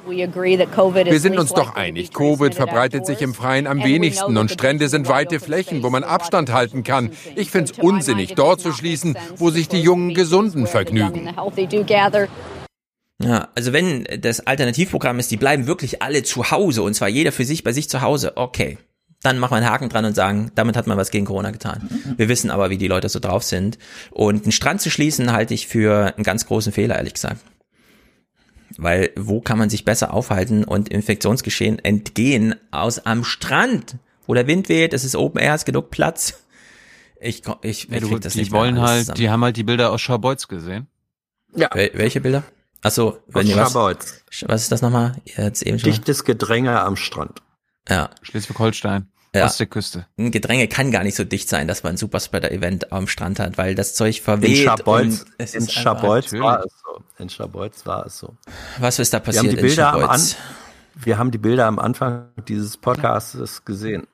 Wir 0.06 1.20
sind 1.20 1.38
uns 1.38 1.52
doch 1.52 1.74
einig, 1.74 2.14
Covid 2.14 2.54
verbreitet 2.54 3.04
sich 3.04 3.20
im 3.20 3.34
Freien 3.34 3.66
am 3.66 3.84
wenigsten 3.84 4.38
und 4.38 4.50
Strände 4.50 4.88
sind 4.88 5.06
weite 5.06 5.38
Flächen, 5.38 5.82
wo 5.82 5.90
man 5.90 6.02
Abstand 6.02 6.50
halten 6.50 6.82
kann. 6.82 7.10
Ich 7.36 7.50
finde 7.50 7.70
es 7.70 7.78
unsinnig, 7.78 8.34
dort 8.34 8.62
zu 8.62 8.72
schließen, 8.72 9.18
wo 9.36 9.50
sich 9.50 9.68
die 9.68 9.82
jungen 9.82 10.14
Gesunden 10.14 10.66
vergnügen. 10.66 11.28
Ja, 13.22 13.48
also 13.54 13.74
wenn 13.74 14.06
das 14.18 14.40
Alternativprogramm 14.47 15.18
ist, 15.18 15.30
die 15.30 15.36
bleiben 15.36 15.66
wirklich 15.66 16.00
alle 16.00 16.22
zu 16.22 16.50
Hause 16.50 16.82
und 16.82 16.94
zwar 16.94 17.08
jeder 17.08 17.32
für 17.32 17.44
sich 17.44 17.64
bei 17.64 17.72
sich 17.72 17.90
zu 17.90 18.00
Hause, 18.00 18.38
okay. 18.38 18.78
Dann 19.24 19.38
machen 19.38 19.52
wir 19.52 19.56
einen 19.56 19.70
Haken 19.70 19.88
dran 19.88 20.04
und 20.04 20.14
sagen, 20.14 20.52
damit 20.54 20.76
hat 20.76 20.86
man 20.86 20.96
was 20.96 21.10
gegen 21.10 21.24
Corona 21.26 21.50
getan. 21.50 21.88
Wir 22.16 22.28
wissen 22.28 22.50
aber, 22.50 22.70
wie 22.70 22.78
die 22.78 22.86
Leute 22.88 23.08
so 23.08 23.18
drauf 23.18 23.42
sind. 23.42 23.78
Und 24.12 24.44
einen 24.44 24.52
Strand 24.52 24.80
zu 24.82 24.90
schließen, 24.90 25.32
halte 25.32 25.54
ich 25.54 25.66
für 25.66 26.14
einen 26.14 26.22
ganz 26.24 26.46
großen 26.46 26.72
Fehler, 26.72 26.96
ehrlich 26.96 27.14
gesagt. 27.14 27.40
Weil 28.76 29.10
wo 29.16 29.40
kann 29.40 29.58
man 29.58 29.70
sich 29.70 29.84
besser 29.84 30.12
aufhalten 30.12 30.64
und 30.64 30.88
Infektionsgeschehen 30.88 31.78
entgehen 31.78 32.54
aus 32.70 32.98
am 33.06 33.24
Strand, 33.24 33.96
wo 34.26 34.34
der 34.34 34.46
Wind 34.46 34.68
weht, 34.68 34.92
es 34.92 35.04
ist 35.04 35.14
Open 35.16 35.40
Air, 35.40 35.54
es 35.54 35.62
ist 35.62 35.66
genug 35.66 35.90
Platz. 35.90 36.40
Ich, 37.20 37.42
ko- 37.42 37.56
ich, 37.62 37.84
Ja, 37.84 37.94
ich 37.96 38.00
du, 38.02 38.08
krieg 38.10 38.20
das 38.20 38.32
die 38.34 38.40
nicht 38.40 38.52
mehr 38.52 38.60
wollen 38.60 38.80
halt, 38.80 39.00
zusammen. 39.00 39.16
die 39.16 39.30
haben 39.30 39.44
halt 39.44 39.56
die 39.56 39.62
Bilder 39.62 39.92
aus 39.92 40.00
Scharbeutz 40.00 40.48
gesehen. 40.48 40.86
Ja. 41.54 41.70
Wel 41.72 41.92
welche 41.94 42.20
Bilder? 42.20 42.42
Achso, 42.82 43.18
wenn 43.28 43.46
ihr 43.46 43.56
was? 43.56 43.72
Scharbeutz. 43.72 44.24
Was 44.46 44.62
ist 44.62 44.72
das 44.72 44.82
nochmal? 44.82 45.14
Hat's 45.36 45.62
eben 45.62 45.78
schon. 45.78 45.90
Dichtes 45.90 46.24
Gedränge 46.24 46.80
am 46.80 46.96
Strand. 46.96 47.40
Ja. 47.88 48.10
Schleswig-Holstein. 48.22 49.08
Ja. 49.34 49.47
Ostseeküste. 49.47 50.06
Ein 50.17 50.31
Gedränge 50.31 50.68
kann 50.68 50.90
gar 50.92 51.02
nicht 51.02 51.17
so 51.17 51.24
dicht 51.24 51.49
sein, 51.49 51.67
dass 51.67 51.83
man 51.83 51.94
ein 51.94 51.97
Superspreader-Event 51.97 52.92
am 52.92 53.08
Strand 53.08 53.40
hat, 53.40 53.58
weil 53.58 53.74
das 53.74 53.94
Zeug 53.94 54.20
verweht. 54.20 54.50
In 54.50 54.56
in 55.38 55.68
einfach- 55.68 56.33
war 56.40 56.65
es 56.65 56.72
so. 56.83 57.02
In 57.18 57.28
Scharbeutz 57.28 57.84
war 57.86 58.06
es 58.06 58.18
so. 58.18 58.36
Was 58.78 58.99
ist 58.99 59.12
da 59.12 59.18
Wir 59.18 59.20
haben 59.20 59.24
passiert 59.24 59.52
die 59.52 59.56
in 59.56 59.62
Bilder 59.67 59.88
am, 59.92 59.94
an, 60.02 60.20
Scharbeutz? 60.20 60.36
wir 60.94 61.18
haben 61.18 61.31
die 61.33 61.38
Bilder 61.38 61.67
am 61.67 61.78
Anfang 61.78 62.28
dieses 62.47 62.76
Podcasts 62.76 63.65
gesehen. 63.65 64.06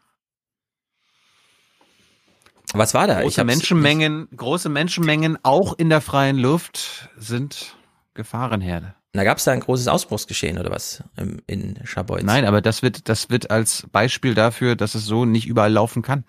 Was 2.72 2.94
war 2.94 3.06
da? 3.06 3.18
Ich 3.20 3.24
Große 3.34 3.44
Menschenmengen, 3.44 4.28
große 4.36 4.68
Menschenmengen 4.68 5.38
auch 5.42 5.76
in 5.76 5.88
der 5.88 6.00
freien 6.00 6.38
Luft 6.38 7.10
sind 7.16 7.74
Gefahrenherde. 8.14 8.94
Da 9.12 9.24
gab 9.24 9.38
es 9.38 9.44
da 9.44 9.52
ein 9.52 9.60
großes 9.60 9.88
Ausbruchsgeschehen 9.88 10.58
oder 10.58 10.70
was 10.70 11.02
im, 11.16 11.42
in 11.46 11.78
Scharbeutz? 11.84 12.22
Nein, 12.22 12.44
aber 12.44 12.60
das 12.60 12.82
wird, 12.82 13.08
das 13.08 13.28
wird 13.28 13.50
als 13.50 13.86
Beispiel 13.90 14.34
dafür, 14.34 14.76
dass 14.76 14.94
es 14.94 15.04
so 15.04 15.24
nicht 15.24 15.46
überall 15.48 15.72
laufen 15.72 16.02
kann. 16.02 16.24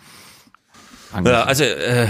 Ja, 1.24 1.44
also 1.44 1.64
äh, 1.64 2.08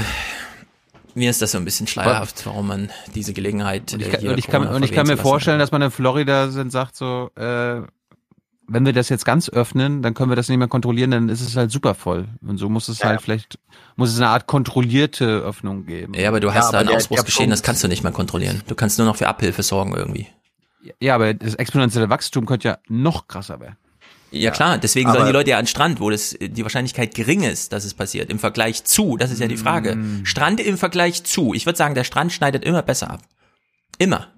mir 1.13 1.29
ist 1.29 1.41
das 1.41 1.51
so 1.51 1.57
ein 1.57 1.65
bisschen 1.65 1.87
schleierhaft, 1.87 2.45
warum 2.45 2.67
man 2.67 2.89
diese 3.15 3.33
Gelegenheit 3.33 3.93
Und 3.93 4.01
ich, 4.01 4.07
äh, 4.07 4.11
kann, 4.11 4.19
hier 4.21 4.31
und 4.31 4.37
ich 4.37 4.47
kann, 4.47 4.67
und 4.67 4.83
ich 4.83 4.93
kann 4.93 5.07
mir 5.07 5.17
vorstellen, 5.17 5.59
dass 5.59 5.71
man 5.71 5.81
in 5.81 5.91
Florida 5.91 6.49
sind, 6.51 6.71
sagt 6.71 6.95
so, 6.95 7.31
äh, 7.35 7.81
wenn 8.67 8.85
wir 8.85 8.93
das 8.93 9.09
jetzt 9.09 9.25
ganz 9.25 9.49
öffnen, 9.49 10.01
dann 10.01 10.13
können 10.13 10.31
wir 10.31 10.37
das 10.37 10.47
nicht 10.47 10.57
mehr 10.57 10.69
kontrollieren, 10.69 11.11
dann 11.11 11.27
ist 11.29 11.41
es 11.41 11.57
halt 11.57 11.71
super 11.71 11.95
voll. 11.95 12.29
Und 12.41 12.57
so 12.57 12.69
muss 12.69 12.87
es 12.87 12.99
Ja. 12.99 13.09
halt 13.09 13.21
vielleicht, 13.21 13.59
muss 13.97 14.11
es 14.11 14.17
eine 14.17 14.29
Art 14.29 14.47
kontrollierte 14.47 15.25
Öffnung 15.39 15.85
geben. 15.85 16.13
Ja, 16.13 16.29
aber 16.29 16.39
du 16.39 16.53
hast 16.53 16.71
Ja, 16.71 16.83
da 16.83 16.89
ein 16.89 16.95
Ausbruchsgeschehen, 16.95 17.49
das 17.49 17.63
kannst 17.63 17.83
du 17.83 17.89
nicht 17.89 18.03
mehr 18.03 18.13
kontrollieren. 18.13 18.61
Du 18.67 18.75
kannst 18.75 18.97
nur 18.97 19.07
noch 19.07 19.17
für 19.17 19.27
Abhilfe 19.27 19.63
sorgen 19.63 19.93
irgendwie. 19.93 20.27
Ja, 20.99 21.15
aber 21.15 21.33
das 21.33 21.56
exponentielle 21.56 22.10
Wachstum 22.10 22.46
könnte 22.46 22.67
ja 22.69 22.78
noch 22.88 23.28
krasser 23.28 23.60
werden. 23.60 23.78
Ja, 24.31 24.51
klar, 24.51 24.78
deswegen 24.78 25.10
Aber- 25.10 25.19
sollen 25.19 25.28
die 25.28 25.33
Leute 25.33 25.49
ja 25.49 25.58
an 25.58 25.64
den 25.64 25.67
Strand, 25.67 25.99
wo 25.99 26.10
das, 26.10 26.35
die 26.40 26.64
Wahrscheinlichkeit 26.64 27.14
gering 27.14 27.44
ist, 27.44 27.74
dass 27.74 27.83
es 27.83 27.94
passiert, 27.94 28.30
im 28.30 28.40
Vergleich 28.40 28.85
zu, 28.85 29.17
das 29.17 29.30
ist 29.30 29.40
ja 29.40 29.47
die 29.47 29.58
Frage. 29.58 29.96
Mm. 29.97 30.26
Strand 30.26 30.62
im 30.62 30.78
Vergleich 30.78 31.24
zu. 31.26 31.53
Ich 31.53 31.65
würde 31.65 31.76
sagen, 31.78 31.96
der 31.96 32.06
Strand 32.06 32.31
schneidet 32.31 32.64
immer 32.64 32.81
besser 32.81 33.12
ab. 33.12 33.22
Immer. 33.97 34.30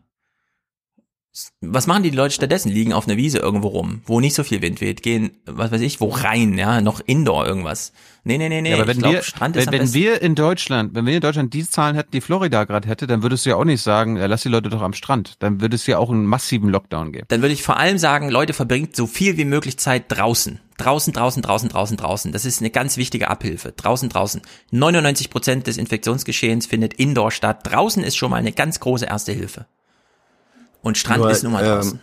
Was 1.61 1.87
machen 1.87 2.03
die 2.03 2.11
Leute 2.11 2.35
stattdessen? 2.35 2.69
Liegen 2.69 2.93
auf 2.93 3.07
einer 3.07 3.17
Wiese 3.17 3.39
irgendwo 3.39 3.69
rum, 3.69 4.01
wo 4.05 4.19
nicht 4.19 4.35
so 4.35 4.43
viel 4.43 4.61
Wind 4.61 4.81
weht, 4.81 5.01
gehen, 5.01 5.31
was 5.47 5.71
weiß 5.71 5.81
ich, 5.81 5.99
wo 5.99 6.09
rein, 6.09 6.55
ja, 6.59 6.79
noch 6.79 6.99
Indoor 6.99 7.47
irgendwas. 7.47 7.91
Nee, 8.23 8.37
nee, 8.37 8.49
nee, 8.49 8.61
nee. 8.61 8.69
Ja, 8.69 8.75
aber 8.75 8.87
wenn, 8.87 8.99
glaub, 8.99 9.13
wir, 9.13 9.23
wenn, 9.55 9.71
wenn 9.71 9.93
wir 9.93 10.21
in 10.21 10.35
Deutschland, 10.35 10.93
wenn 10.93 11.07
wir 11.07 11.15
in 11.15 11.21
Deutschland 11.21 11.53
die 11.55 11.67
Zahlen 11.67 11.95
hätten, 11.95 12.11
die 12.11 12.21
Florida 12.21 12.65
gerade 12.65 12.87
hätte, 12.87 13.07
dann 13.07 13.23
würdest 13.23 13.45
du 13.45 13.49
ja 13.49 13.55
auch 13.55 13.65
nicht 13.65 13.81
sagen, 13.81 14.17
ja, 14.17 14.27
lass 14.27 14.43
die 14.43 14.49
Leute 14.49 14.69
doch 14.69 14.81
am 14.81 14.93
Strand. 14.93 15.41
Dann 15.41 15.59
würde 15.59 15.75
es 15.75 15.87
ja 15.87 15.97
auch 15.97 16.11
einen 16.11 16.25
massiven 16.25 16.69
Lockdown 16.69 17.11
geben. 17.11 17.25
Dann 17.29 17.41
würde 17.41 17.53
ich 17.53 17.63
vor 17.63 17.77
allem 17.77 17.97
sagen, 17.97 18.29
Leute, 18.29 18.53
verbringt 18.53 18.95
so 18.95 19.07
viel 19.07 19.35
wie 19.35 19.45
möglich 19.45 19.79
Zeit 19.79 20.05
draußen. 20.09 20.59
Draußen, 20.77 21.13
draußen, 21.13 21.41
draußen, 21.41 21.69
draußen, 21.69 21.97
draußen. 21.97 22.31
Das 22.31 22.45
ist 22.45 22.61
eine 22.61 22.69
ganz 22.69 22.97
wichtige 22.97 23.29
Abhilfe. 23.29 23.73
Draußen, 23.75 24.07
draußen. 24.07 24.41
99 24.69 25.31
Prozent 25.31 25.65
des 25.65 25.77
Infektionsgeschehens 25.77 26.67
findet 26.67 26.93
indoor 26.93 27.31
statt. 27.31 27.61
Draußen 27.63 28.03
ist 28.03 28.17
schon 28.17 28.29
mal 28.29 28.37
eine 28.37 28.51
ganz 28.51 28.79
große 28.79 29.05
erste 29.05 29.31
Hilfe. 29.31 29.65
Und 30.83 30.97
Strand 30.97 31.21
Nur, 31.21 31.31
ist 31.31 31.43
nun 31.43 31.53
mal 31.53 31.63
ähm, 31.63 31.71
draußen. 31.71 31.99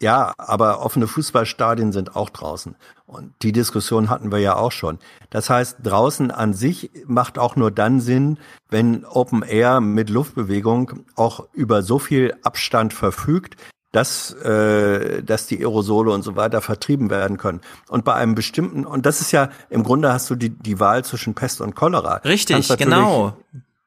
Ja, 0.00 0.34
aber 0.36 0.80
offene 0.84 1.08
Fußballstadien 1.08 1.92
sind 1.92 2.14
auch 2.14 2.30
draußen. 2.30 2.76
Und 3.06 3.32
die 3.42 3.52
Diskussion 3.52 4.10
hatten 4.10 4.30
wir 4.30 4.38
ja 4.38 4.54
auch 4.56 4.70
schon. 4.70 4.98
Das 5.30 5.50
heißt, 5.50 5.78
draußen 5.82 6.30
an 6.30 6.52
sich 6.52 6.90
macht 7.06 7.38
auch 7.38 7.56
nur 7.56 7.70
dann 7.70 8.00
Sinn, 8.00 8.38
wenn 8.68 9.04
Open 9.04 9.42
Air 9.42 9.80
mit 9.80 10.10
Luftbewegung 10.10 11.04
auch 11.16 11.48
über 11.52 11.82
so 11.82 11.98
viel 11.98 12.34
Abstand 12.42 12.92
verfügt, 12.92 13.56
dass, 13.90 14.32
äh, 14.34 15.22
dass 15.22 15.46
die 15.46 15.58
Aerosole 15.58 16.12
und 16.12 16.22
so 16.22 16.36
weiter 16.36 16.60
vertrieben 16.60 17.10
werden 17.10 17.38
können. 17.38 17.60
Und 17.88 18.04
bei 18.04 18.14
einem 18.14 18.34
bestimmten, 18.34 18.84
und 18.84 19.06
das 19.06 19.20
ist 19.20 19.32
ja, 19.32 19.48
im 19.70 19.82
Grunde 19.82 20.12
hast 20.12 20.28
du 20.28 20.34
die, 20.34 20.50
die 20.50 20.78
Wahl 20.78 21.04
zwischen 21.04 21.34
Pest 21.34 21.60
und 21.60 21.74
Cholera. 21.74 22.16
Richtig, 22.16 22.68
genau. 22.76 23.36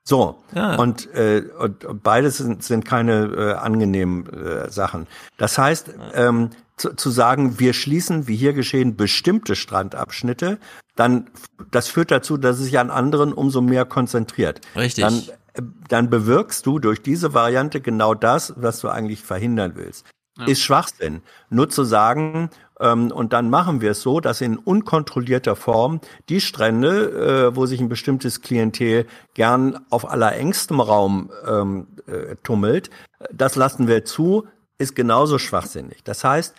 So, 0.04 0.42
Ja. 0.56 0.76
und, 0.76 1.14
äh, 1.14 1.44
und 1.60 2.02
beides 2.04 2.38
sind, 2.38 2.64
sind 2.64 2.86
keine 2.86 3.26
äh, 3.26 3.54
angenehmen 3.54 4.28
äh, 4.34 4.70
Sachen. 4.72 5.08
Das 5.38 5.58
heißt, 5.58 5.92
ähm, 6.16 6.50
zu, 6.78 6.96
zu 6.96 7.12
sagen, 7.12 7.60
wir 7.60 7.74
schließen, 7.74 8.28
wie 8.28 8.36
hier 8.36 8.54
geschehen, 8.54 8.96
bestimmte 8.96 9.56
Strandabschnitte, 9.56 10.58
dann 10.96 11.28
das 11.70 11.88
führt 11.88 12.10
dazu, 12.12 12.38
dass 12.38 12.58
es 12.58 12.66
sich 12.66 12.80
an 12.80 12.90
anderen 12.90 13.32
umso 13.34 13.62
mehr 13.62 13.86
konzentriert. 13.86 14.62
Richtig. 14.76 15.04
Dann, 15.04 15.22
äh, 15.54 15.62
dann 15.88 16.10
bewirkst 16.10 16.66
du 16.66 16.80
durch 16.80 17.02
diese 17.04 17.34
Variante 17.36 17.80
genau 17.80 18.16
das, 18.16 18.54
was 18.58 18.80
du 18.80 18.90
eigentlich 18.90 19.22
verhindern 19.22 19.74
willst. 19.76 20.06
Ist 20.48 20.62
Schwachsinn. 20.62 21.22
Nur 21.50 21.70
zu 21.70 21.84
sagen, 21.84 22.50
und 22.82 23.34
dann 23.34 23.50
machen 23.50 23.82
wir 23.82 23.92
es 23.92 24.02
so, 24.02 24.20
dass 24.20 24.42
in 24.42 24.58
unkontrollierter 24.58 25.56
Form 25.56 26.02
die 26.30 26.42
Strände, 26.42 27.50
äh, 27.52 27.56
wo 27.56 27.66
sich 27.66 27.80
ein 27.80 27.90
bestimmtes 27.90 28.42
Klientel 28.42 29.06
gern 29.34 29.80
auf 29.90 30.10
allerengstem 30.10 30.80
Raum 30.80 31.32
ähm, 31.48 31.88
äh, 32.08 32.36
tummelt, 32.44 32.90
das 33.32 33.56
lassen 33.56 33.88
wir 33.88 34.06
zu, 34.06 34.48
ist 34.78 34.96
genauso 34.96 35.38
schwachsinnig. 35.38 36.04
Das 36.04 36.24
heißt, 36.24 36.56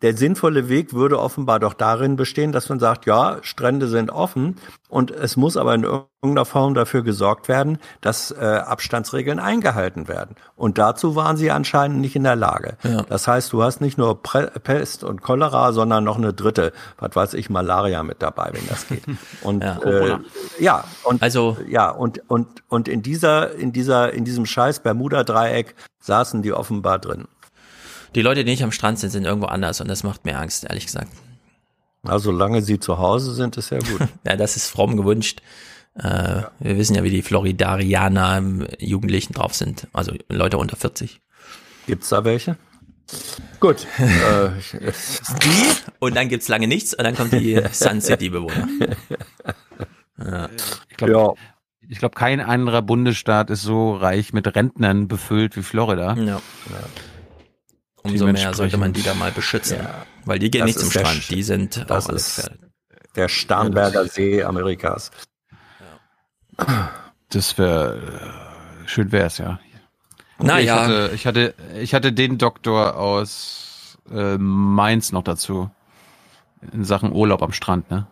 der 0.00 0.16
sinnvolle 0.16 0.68
Weg 0.68 0.92
würde 0.94 1.18
offenbar 1.20 1.60
doch 1.60 1.74
darin 1.74 2.16
bestehen, 2.16 2.50
dass 2.50 2.68
man 2.68 2.80
sagt, 2.80 3.06
ja, 3.06 3.38
Strände 3.42 3.86
sind 3.86 4.10
offen 4.10 4.56
und 4.88 5.10
es 5.10 5.36
muss 5.36 5.56
aber 5.56 5.74
in 5.74 5.84
irgendeiner 5.84 6.44
Form 6.44 6.74
dafür 6.74 7.02
gesorgt 7.02 7.46
werden, 7.48 7.78
dass 8.00 8.30
äh, 8.32 8.36
Abstandsregeln 8.66 9.38
eingehalten 9.38 10.08
werden. 10.08 10.34
Und 10.56 10.78
dazu 10.78 11.14
waren 11.14 11.36
sie 11.36 11.50
anscheinend 11.50 12.00
nicht 12.00 12.16
in 12.16 12.24
der 12.24 12.34
Lage. 12.36 12.76
Ja. 12.82 13.02
Das 13.02 13.28
heißt, 13.28 13.52
du 13.52 13.62
hast 13.62 13.80
nicht 13.80 13.96
nur 13.98 14.22
Pre 14.22 14.50
Pest 14.62 15.04
und 15.04 15.22
Cholera, 15.22 15.72
sondern 15.72 16.02
noch 16.04 16.16
eine 16.18 16.32
dritte, 16.32 16.72
was 16.98 17.14
weiß 17.14 17.34
ich, 17.34 17.50
Malaria 17.50 18.02
mit 18.02 18.22
dabei, 18.22 18.50
wenn 18.52 18.66
das 18.68 18.88
geht. 18.88 19.04
Und 19.42 19.62
Ja. 19.62 19.78
äh, 19.84 20.18
ja, 20.58 20.84
und 21.04 21.22
Also 21.22 21.56
ja, 21.68 21.90
und 21.90 22.22
und 22.28 22.48
und 22.68 22.88
in 22.88 23.02
dieser 23.02 23.52
in 23.54 23.72
dieser 23.72 24.12
in 24.12 24.24
diesem 24.24 24.46
scheiß 24.46 24.80
Bermuda 24.80 25.22
Dreieck 25.24 25.74
saßen 26.00 26.42
die 26.42 26.52
offenbar 26.52 26.98
drin. 26.98 27.26
Die 28.14 28.22
Leute, 28.22 28.44
die 28.44 28.50
nicht 28.50 28.62
am 28.62 28.72
Strand 28.72 28.98
sind, 28.98 29.10
sind 29.10 29.24
irgendwo 29.24 29.46
anders 29.46 29.80
und 29.80 29.88
das 29.88 30.02
macht 30.02 30.24
mir 30.24 30.38
Angst, 30.38 30.64
ehrlich 30.64 30.86
gesagt. 30.86 31.08
Also 32.02 32.30
solange 32.32 32.62
sie 32.62 32.78
zu 32.80 32.98
Hause 32.98 33.32
sind, 33.34 33.56
ist 33.56 33.70
ja 33.70 33.78
gut. 33.78 34.00
Ja, 34.26 34.36
das 34.36 34.56
ist 34.56 34.68
fromm 34.68 34.96
gewünscht. 34.96 35.40
Äh, 35.94 36.42
Wir 36.58 36.76
wissen 36.78 36.94
ja, 36.96 37.04
wie 37.04 37.10
die 37.10 37.22
Floridarianer 37.22 38.38
im 38.38 38.66
Jugendlichen 38.78 39.32
drauf 39.34 39.54
sind. 39.54 39.86
Also 39.92 40.12
Leute 40.28 40.58
unter 40.58 40.76
40. 40.76 41.20
Gibt's 41.86 42.08
da 42.08 42.24
welche? 42.24 42.56
Gut. 43.60 43.86
äh, 43.98 44.50
Die 45.42 45.92
und 45.98 46.16
dann 46.16 46.28
gibt's 46.28 46.48
lange 46.48 46.66
nichts 46.66 46.94
und 46.94 47.04
dann 47.04 47.14
kommt 47.14 47.32
die 47.32 47.60
Sun 47.72 48.00
City 48.00 48.30
Bewohner. 48.30 48.68
Ja. 50.18 50.48
Ich 50.88 50.96
glaube, 50.96 51.38
ich 51.88 51.98
glaub, 51.98 52.14
kein 52.14 52.40
anderer 52.40 52.80
Bundesstaat 52.82 53.50
ist 53.50 53.62
so 53.62 53.94
reich 53.94 54.32
mit 54.32 54.54
Rentnern 54.54 55.08
befüllt 55.08 55.56
wie 55.56 55.62
Florida. 55.62 56.14
Ja. 56.14 56.40
Umso 58.02 58.26
mehr 58.26 58.54
sollte 58.54 58.76
man 58.78 58.92
die 58.92 59.02
da 59.02 59.14
mal 59.14 59.30
beschützen. 59.30 59.78
Weil 60.24 60.38
die 60.38 60.50
gehen 60.50 60.60
Das 60.60 60.66
nicht 60.66 60.80
zum 60.80 60.90
Strand, 60.90 61.22
Sch- 61.22 61.28
die 61.28 61.42
sind 61.42 61.84
das 61.88 62.04
auch 62.06 62.08
alle 62.08 62.16
ist 62.16 62.36
gefährdet. 62.36 62.60
Der 63.16 63.28
Starnberger 63.28 64.06
See 64.06 64.42
Amerikas. 64.42 65.10
Das 67.28 67.58
wäre 67.58 67.96
äh, 68.84 68.88
schön 68.88 69.12
wär's, 69.12 69.38
ja. 69.38 69.58
Na 70.38 70.60
ich 70.60 70.66
ja. 70.66 70.82
Hatte, 70.82 71.10
ich 71.14 71.26
hatte, 71.26 71.54
ich 71.80 71.94
hatte 71.94 72.12
den 72.12 72.38
Doktor 72.38 72.96
aus 72.96 73.98
äh, 74.10 74.36
Mainz 74.38 75.12
noch 75.12 75.22
dazu 75.22 75.70
in 76.72 76.84
Sachen 76.84 77.12
Urlaub 77.12 77.42
am 77.42 77.52
Strand, 77.52 77.90
ne? 77.90 78.06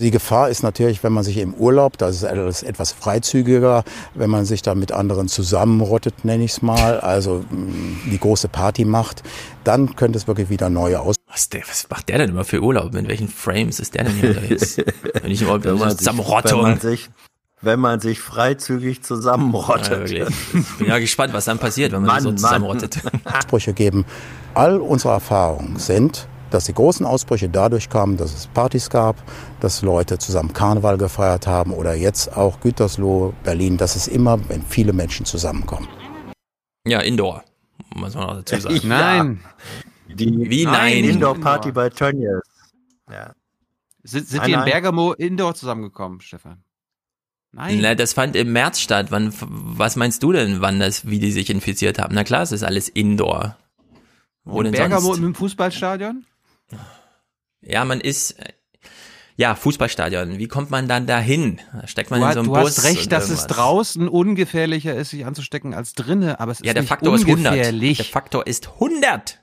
Die 0.00 0.10
Gefahr 0.10 0.48
ist 0.48 0.62
natürlich, 0.62 1.04
wenn 1.04 1.12
man 1.12 1.24
sich 1.24 1.36
im 1.36 1.52
Urlaub, 1.52 1.98
da 1.98 2.08
ist 2.08 2.24
alles 2.24 2.62
etwas 2.62 2.90
freizügiger, 2.90 3.84
wenn 4.14 4.30
man 4.30 4.46
sich 4.46 4.62
da 4.62 4.74
mit 4.74 4.92
anderen 4.92 5.28
zusammenrottet, 5.28 6.24
nenne 6.24 6.42
ich 6.44 6.52
es 6.52 6.62
mal, 6.62 7.00
also 7.00 7.44
mh, 7.50 8.10
die 8.10 8.18
große 8.18 8.48
Party 8.48 8.86
macht, 8.86 9.22
dann 9.62 9.96
könnte 9.96 10.16
es 10.16 10.26
wirklich 10.26 10.48
wieder 10.48 10.70
neue 10.70 11.00
aus. 11.00 11.16
Was, 11.26 11.50
der, 11.50 11.60
was 11.68 11.86
macht 11.90 12.08
der 12.08 12.16
denn 12.16 12.30
immer 12.30 12.44
für 12.44 12.62
Urlaub? 12.62 12.94
In 12.94 13.08
welchen 13.08 13.28
Frames 13.28 13.78
ist 13.78 13.94
der 13.94 14.04
denn 14.04 14.14
hier 14.14 14.30
unterwegs? 14.30 14.78
Wenn 15.22 15.30
ich 15.30 15.42
man, 15.42 15.60
sich, 15.60 15.70
wenn, 15.70 15.98
Zusammenrottung. 15.98 16.62
man 16.62 16.80
sich, 16.80 17.10
wenn 17.60 17.78
man 17.78 18.00
sich 18.00 18.20
freizügig 18.20 19.02
zusammenrottet. 19.02 20.10
Ja. 20.10 20.28
Ich 20.54 20.78
bin 20.78 20.86
ja 20.86 20.98
gespannt, 20.98 21.34
was 21.34 21.44
dann 21.44 21.58
passiert, 21.58 21.92
wenn 21.92 22.00
man 22.00 22.06
Mann, 22.06 22.22
sich 22.22 22.24
so 22.24 22.30
Mann. 22.30 22.38
zusammenrottet. 22.38 23.00
Ausbrüche 23.24 23.74
geben. 23.74 24.06
All 24.54 24.78
unsere 24.78 25.12
Erfahrungen 25.12 25.76
sind, 25.76 26.26
dass 26.50 26.66
die 26.66 26.74
großen 26.74 27.06
Ausbrüche 27.06 27.48
dadurch 27.48 27.88
kamen, 27.88 28.16
dass 28.16 28.34
es 28.34 28.46
Partys 28.46 28.90
gab, 28.90 29.16
dass 29.60 29.82
Leute 29.82 30.18
zusammen 30.18 30.52
Karneval 30.52 30.98
gefeiert 30.98 31.46
haben 31.46 31.72
oder 31.72 31.94
jetzt 31.94 32.36
auch 32.36 32.60
Gütersloh, 32.60 33.32
Berlin, 33.44 33.76
dass 33.76 33.96
es 33.96 34.08
immer, 34.08 34.38
wenn 34.48 34.62
viele 34.62 34.92
Menschen 34.92 35.26
zusammenkommen. 35.26 35.88
Ja, 36.86 37.00
Indoor. 37.00 37.44
Muss 37.94 38.14
man 38.14 38.24
auch 38.24 38.36
dazu 38.36 38.60
sagen. 38.60 38.80
Nein. 38.84 39.40
Die 40.08 40.50
Wie 40.50 40.64
nein? 40.64 41.04
Indoor-Party 41.04 41.70
bei 41.70 41.88
Tönnies. 41.88 42.40
Ja. 43.08 43.32
Sind, 44.02 44.26
sind 44.26 44.38
Nein, 44.38 44.46
die 44.46 44.52
in 44.52 44.58
nein. 44.58 44.70
Bergamo 44.70 45.12
Indoor 45.12 45.54
zusammengekommen, 45.54 46.20
Stefan? 46.20 46.64
Nein. 47.52 47.80
Na, 47.80 47.94
das 47.94 48.12
fand 48.12 48.36
im 48.36 48.52
März 48.52 48.80
statt. 48.80 49.06
Wann, 49.10 49.32
was 49.40 49.96
meinst 49.96 50.22
du 50.22 50.32
denn, 50.32 50.60
wann 50.60 50.78
das, 50.78 51.06
wie 51.08 51.18
die 51.18 51.32
sich 51.32 51.50
infiziert 51.50 51.98
haben? 51.98 52.14
Na 52.14 52.24
klar, 52.24 52.42
es 52.42 52.52
ist 52.52 52.62
alles 52.62 52.88
Indoor. 52.88 53.56
Wo 54.44 54.58
in 54.58 54.64
denn 54.64 54.72
Bergamo 54.72 55.00
sonst? 55.00 55.18
im 55.18 55.34
Fußballstadion? 55.34 56.24
Ja, 57.62 57.84
man 57.84 58.00
ist, 58.00 58.36
ja, 59.36 59.54
Fußballstadion. 59.54 60.38
Wie 60.38 60.48
kommt 60.48 60.70
man 60.70 60.88
dann 60.88 61.06
dahin? 61.06 61.60
Da 61.72 61.86
steckt 61.86 62.10
man 62.10 62.20
Du, 62.20 62.26
in 62.26 62.32
so 62.32 62.38
einen 62.40 62.48
du 62.48 62.54
Bus. 62.54 62.78
hast 62.78 62.84
recht, 62.84 63.12
dass 63.12 63.30
es 63.30 63.46
draußen 63.46 64.08
ungefährlicher 64.08 64.94
ist, 64.94 65.10
sich 65.10 65.24
anzustecken 65.26 65.74
als 65.74 65.94
drinnen, 65.94 66.34
aber 66.36 66.52
es 66.52 66.60
ist 66.60 66.66
Ja, 66.66 66.72
der 66.74 66.82
nicht 66.82 66.88
Faktor 66.88 67.14
ist 67.14 67.24
100. 67.26 67.52
ungefährlich. 67.52 67.96
Der 67.98 68.06
Faktor 68.06 68.46
ist 68.46 68.68
100. 68.80 69.38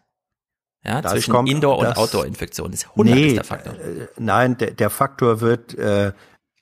Ja, 0.85 1.01
Das 1.01 1.11
zwischen 1.13 1.31
kommt- 1.33 1.49
Indoor- 1.49 1.79
und 1.79 1.97
Outdoor-Infektion 1.97 2.71
ist 2.71 2.87
100 2.91 3.15
nee, 3.15 3.27
ist 3.27 3.35
der 3.37 3.43
Faktor. 3.43 3.73
äh, 3.73 4.07
nein, 4.17 4.57
der, 4.57 4.71
der 4.71 4.89
Faktor 4.89 5.41
wird 5.41 5.77
äh, 5.77 6.07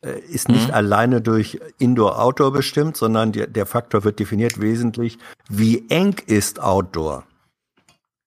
äh, 0.01 0.19
ist 0.29 0.49
nicht 0.49 0.67
Mhm. 0.69 0.73
alleine 0.73 1.21
durch 1.21 1.59
Indoor-Outdoor 1.79 2.51
bestimmt, 2.53 2.95
sondern 2.97 3.31
der, 3.33 3.47
der 3.47 3.65
Faktor 3.65 4.03
wird 4.03 4.19
definiert 4.19 4.59
wesentlich, 4.61 5.17
wie 5.49 5.89
eng 5.89 6.15
ist 6.27 6.59
Outdoor. 6.61 7.23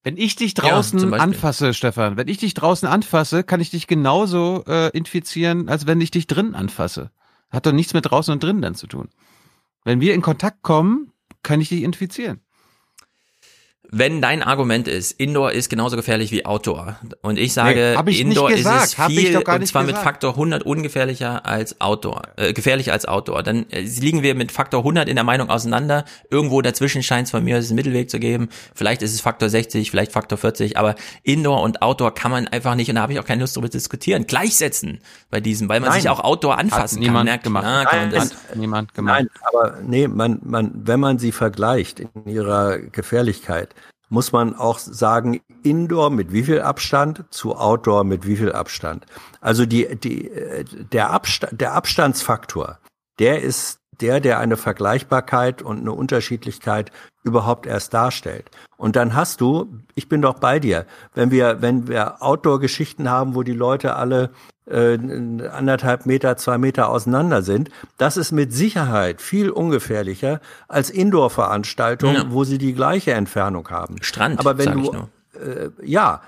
Wenn 0.04 0.16
ich 0.16 0.36
dich 0.36 0.56
Ja, 0.56 0.64
draußen 0.64 0.98
Beispiel. 0.98 1.20
anfasse, 1.20 1.74
Stefan, 1.74 2.16
wenn 2.16 2.28
ich 2.28 2.38
dich 2.38 2.54
draußen 2.54 2.88
anfasse, 2.88 3.42
kann 3.44 3.60
ich 3.60 3.70
dich 3.70 3.86
genauso 3.86 4.64
äh, 4.66 4.90
infizieren, 4.96 5.68
als 5.68 5.86
wenn 5.86 6.00
ich 6.00 6.10
dich 6.10 6.26
drinnen 6.26 6.54
anfasse. 6.54 7.10
Hat 7.50 7.66
doch 7.66 7.72
nichts 7.72 7.94
mit 7.94 8.06
draußen 8.06 8.32
und 8.32 8.42
drinnen 8.42 8.62
dann 8.62 8.74
zu 8.74 8.86
tun. 8.86 9.08
Wenn 9.84 10.00
wir 10.00 10.14
in 10.14 10.22
Kontakt 10.22 10.62
kommen, 10.62 11.12
kann 11.42 11.60
ich 11.60 11.68
dich 11.70 11.82
infizieren. 11.82 12.40
Wenn 13.90 14.20
dein 14.20 14.42
Argument 14.42 14.86
ist, 14.86 15.12
Indoor 15.12 15.52
ist 15.52 15.70
genauso 15.70 15.96
gefährlich 15.96 16.30
wie 16.30 16.44
Outdoor 16.44 16.98
und 17.22 17.38
ich 17.38 17.54
sage, 17.54 17.98
Nee, 18.04 18.10
ich 18.10 18.20
Indoor 18.20 18.50
ist 18.50 18.66
es 18.66 18.94
viel 18.94 19.34
und 19.38 19.66
zwar 19.66 19.84
mit. 19.84 19.96
Faktor 19.96 20.32
100 20.32 20.62
ungefährlicher 20.62 21.46
als 21.46 21.80
Outdoor, 21.80 22.22
äh, 22.36 22.52
gefährlich 22.52 22.92
als 22.92 23.06
Outdoor, 23.06 23.42
dann 23.42 23.64
äh, 23.70 23.80
liegen 23.80 24.22
wir 24.22 24.34
mit 24.34 24.52
Faktor 24.52 24.80
100 24.80 25.08
in 25.08 25.14
der 25.14 25.24
Meinung 25.24 25.48
auseinander. 25.48 26.04
Irgendwo 26.30 26.60
dazwischen 26.60 27.02
scheint 27.02 27.26
es 27.26 27.30
von 27.30 27.42
mir 27.42 27.56
einen 27.56 27.74
Mittelweg 27.74 28.10
zu 28.10 28.18
geben. 28.18 28.50
Vielleicht 28.74 29.00
ist 29.00 29.14
es 29.14 29.22
Faktor 29.22 29.48
60, 29.48 29.90
vielleicht 29.90 30.12
Faktor 30.12 30.36
40, 30.36 30.76
aber 30.76 30.94
Indoor 31.22 31.62
und 31.62 31.80
Outdoor 31.80 32.14
kann 32.14 32.30
man 32.30 32.46
einfach 32.46 32.74
nicht 32.74 32.90
und 32.90 32.96
da 32.96 33.02
habe 33.02 33.14
ich 33.14 33.20
auch 33.20 33.24
keine 33.24 33.40
Lust 33.40 33.56
darüber 33.56 33.70
zu 33.70 33.78
diskutieren. 33.78 34.26
Gleichsetzen 34.26 35.00
bei 35.30 35.40
diesem, 35.40 35.70
weil 35.70 35.80
man 35.80 35.90
Nein. 35.90 36.02
sich 36.02 36.10
auch 36.10 36.20
Outdoor 36.20 36.58
anfassen 36.58 36.98
Hat 36.98 37.06
kann. 37.06 37.24
niemand 37.24 37.42
gemacht. 37.42 37.64
na, 37.66 37.84
kann 37.86 38.00
man 38.00 38.10
Nein, 38.10 38.20
das, 38.20 38.50
hat 38.50 38.56
niemand 38.56 38.90
Nein, 38.98 39.28
aber 39.50 39.78
nee, 39.82 40.08
man, 40.08 40.40
man, 40.44 40.72
wenn 40.74 41.00
man 41.00 41.18
sie 41.18 41.32
vergleicht 41.32 42.00
in 42.00 42.10
ihrer 42.26 42.78
Gefährlichkeit, 42.78 43.74
muss 44.08 44.32
man 44.32 44.54
auch 44.54 44.78
sagen, 44.78 45.40
Indoor 45.62 46.10
mit 46.10 46.32
wie 46.32 46.42
viel 46.42 46.60
Abstand 46.60 47.24
zu 47.30 47.56
Outdoor 47.56 48.04
mit 48.04 48.26
wie 48.26 48.36
viel 48.36 48.52
Abstand. 48.52 49.06
Also 49.40 49.66
die, 49.66 49.96
die, 49.96 50.30
äh, 50.30 50.64
der, 50.64 51.10
Abstand, 51.10 51.60
der 51.60 51.74
Abstandsfaktor, 51.74 52.78
der 53.18 53.42
ist 53.42 53.80
der, 54.00 54.20
der 54.20 54.38
eine 54.38 54.56
Vergleichbarkeit 54.56 55.62
und 55.62 55.80
eine 55.80 55.92
Unterschiedlichkeit 55.92 56.92
überhaupt 57.28 57.66
erst 57.66 57.94
darstellt. 57.94 58.50
Und 58.76 58.96
dann 58.96 59.14
hast 59.14 59.40
du, 59.40 59.80
ich 59.94 60.08
bin 60.08 60.22
doch 60.22 60.38
bei 60.38 60.58
dir, 60.58 60.86
wenn 61.14 61.30
wir, 61.30 61.62
wenn 61.62 61.88
wir 61.88 62.22
Outdoor-Geschichten 62.22 63.08
haben, 63.08 63.34
wo 63.34 63.42
die 63.42 63.52
Leute 63.52 63.96
alle 63.96 64.30
äh, 64.66 64.98
anderthalb 65.48 66.06
Meter, 66.06 66.36
zwei 66.36 66.58
Meter 66.58 66.88
auseinander 66.88 67.42
sind, 67.42 67.70
das 67.96 68.16
ist 68.16 68.32
mit 68.32 68.52
Sicherheit 68.52 69.22
viel 69.22 69.50
ungefährlicher 69.50 70.40
als 70.68 70.90
Indoor-Veranstaltungen, 70.90 72.14
ja. 72.14 72.30
wo 72.30 72.44
sie 72.44 72.58
die 72.58 72.74
gleiche 72.74 73.12
Entfernung 73.12 73.68
haben. 73.70 73.96
Strand, 74.02 74.40
aber 74.40 74.58
wenn 74.58 74.72
du, 74.72 74.90
äh, 75.38 75.70
ja, 75.82 76.22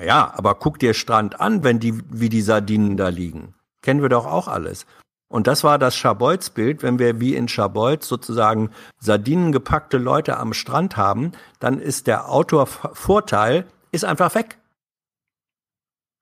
ja, 0.00 0.32
aber 0.36 0.54
guck 0.54 0.78
dir 0.78 0.94
Strand 0.94 1.40
an, 1.40 1.64
wenn 1.64 1.80
die, 1.80 2.00
wie 2.10 2.28
die 2.28 2.42
Sardinen 2.42 2.96
da 2.96 3.08
liegen. 3.08 3.54
Kennen 3.82 4.02
wir 4.02 4.08
doch 4.08 4.26
auch 4.26 4.48
alles. 4.48 4.86
Und 5.28 5.46
das 5.46 5.62
war 5.62 5.78
das 5.78 5.94
Scharbeutz-Bild. 5.96 6.82
Wenn 6.82 6.98
wir 6.98 7.20
wie 7.20 7.34
in 7.34 7.48
Scharbeutz 7.48 8.08
sozusagen 8.08 8.70
sardinengepackte 8.98 9.98
Leute 9.98 10.38
am 10.38 10.54
Strand 10.54 10.96
haben, 10.96 11.32
dann 11.60 11.80
ist 11.80 12.06
der 12.06 12.30
Outdoor-Vorteil 12.30 13.66
ist 13.92 14.04
einfach 14.04 14.34
weg. 14.34 14.58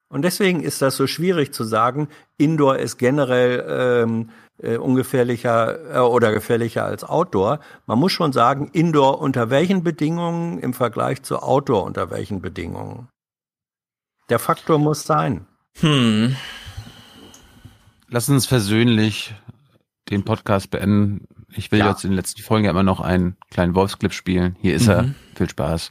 Und 0.08 0.22
deswegen 0.22 0.62
ist 0.62 0.83
das 0.83 0.97
so 0.97 1.06
schwierig 1.06 1.53
zu 1.53 1.65
sagen, 1.65 2.08
Indoor 2.37 2.76
ist 2.76 2.97
generell 2.97 3.65
ähm, 3.69 4.31
äh, 4.58 4.76
ungefährlicher 4.76 5.97
äh, 5.97 5.99
oder 5.99 6.33
gefährlicher 6.33 6.85
als 6.85 7.03
Outdoor. 7.03 7.60
Man 7.87 7.99
muss 7.99 8.12
schon 8.12 8.33
sagen, 8.33 8.71
Indoor 8.72 9.21
unter 9.21 9.51
welchen 9.51 9.83
Bedingungen 9.83 10.58
im 10.58 10.74
Vergleich 10.74 11.22
zu 11.22 11.42
Outdoor 11.42 11.85
unter 11.85 12.10
welchen 12.10 12.40
Bedingungen. 12.40 13.08
Der 14.28 14.39
Faktor 14.39 14.78
muss 14.78 15.05
sein. 15.05 15.47
Hm. 15.81 16.37
Lass 18.08 18.28
uns 18.28 18.47
versöhnlich 18.47 19.35
den 20.10 20.24
Podcast 20.24 20.71
beenden. 20.71 21.26
Ich 21.56 21.72
will 21.72 21.81
ja. 21.81 21.90
jetzt 21.90 22.05
in 22.05 22.10
den 22.10 22.17
letzten 22.17 22.42
Folgen 22.42 22.65
ja 22.65 22.71
immer 22.71 22.85
noch 22.85 23.01
einen 23.01 23.37
kleinen 23.51 23.74
Wolfsclip 23.74 24.12
spielen. 24.12 24.56
Hier 24.60 24.76
ist 24.76 24.87
mhm. 24.87 24.90
er. 24.90 25.15
Viel 25.35 25.51
Spaß. 25.51 25.90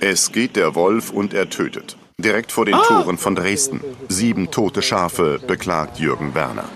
Es 0.00 0.32
geht 0.32 0.56
der 0.56 0.74
Wolf 0.74 1.10
und 1.10 1.32
er 1.32 1.48
tötet. 1.48 1.96
Direkt 2.18 2.50
vor 2.50 2.64
den 2.64 2.74
ah. 2.74 2.82
Toren 2.86 3.18
von 3.18 3.36
Dresden. 3.36 3.80
Sieben 4.08 4.50
tote 4.50 4.82
Schafe, 4.82 5.40
beklagt 5.46 5.98
Jürgen 6.00 6.34
Werner. 6.34 6.68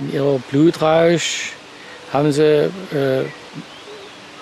In 0.00 0.12
ihrer 0.12 0.38
Blutrausch 0.50 1.52
haben 2.12 2.32
sie 2.32 2.70
äh, 2.92 3.24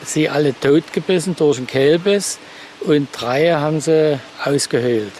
sie 0.02 0.28
alle 0.28 0.58
totgebissen 0.58 1.36
durch 1.36 1.58
einen 1.58 1.66
Kälbis 1.66 2.38
und 2.80 3.08
drei 3.12 3.52
haben 3.52 3.80
sie 3.80 4.18
ausgehöhlt. 4.42 5.12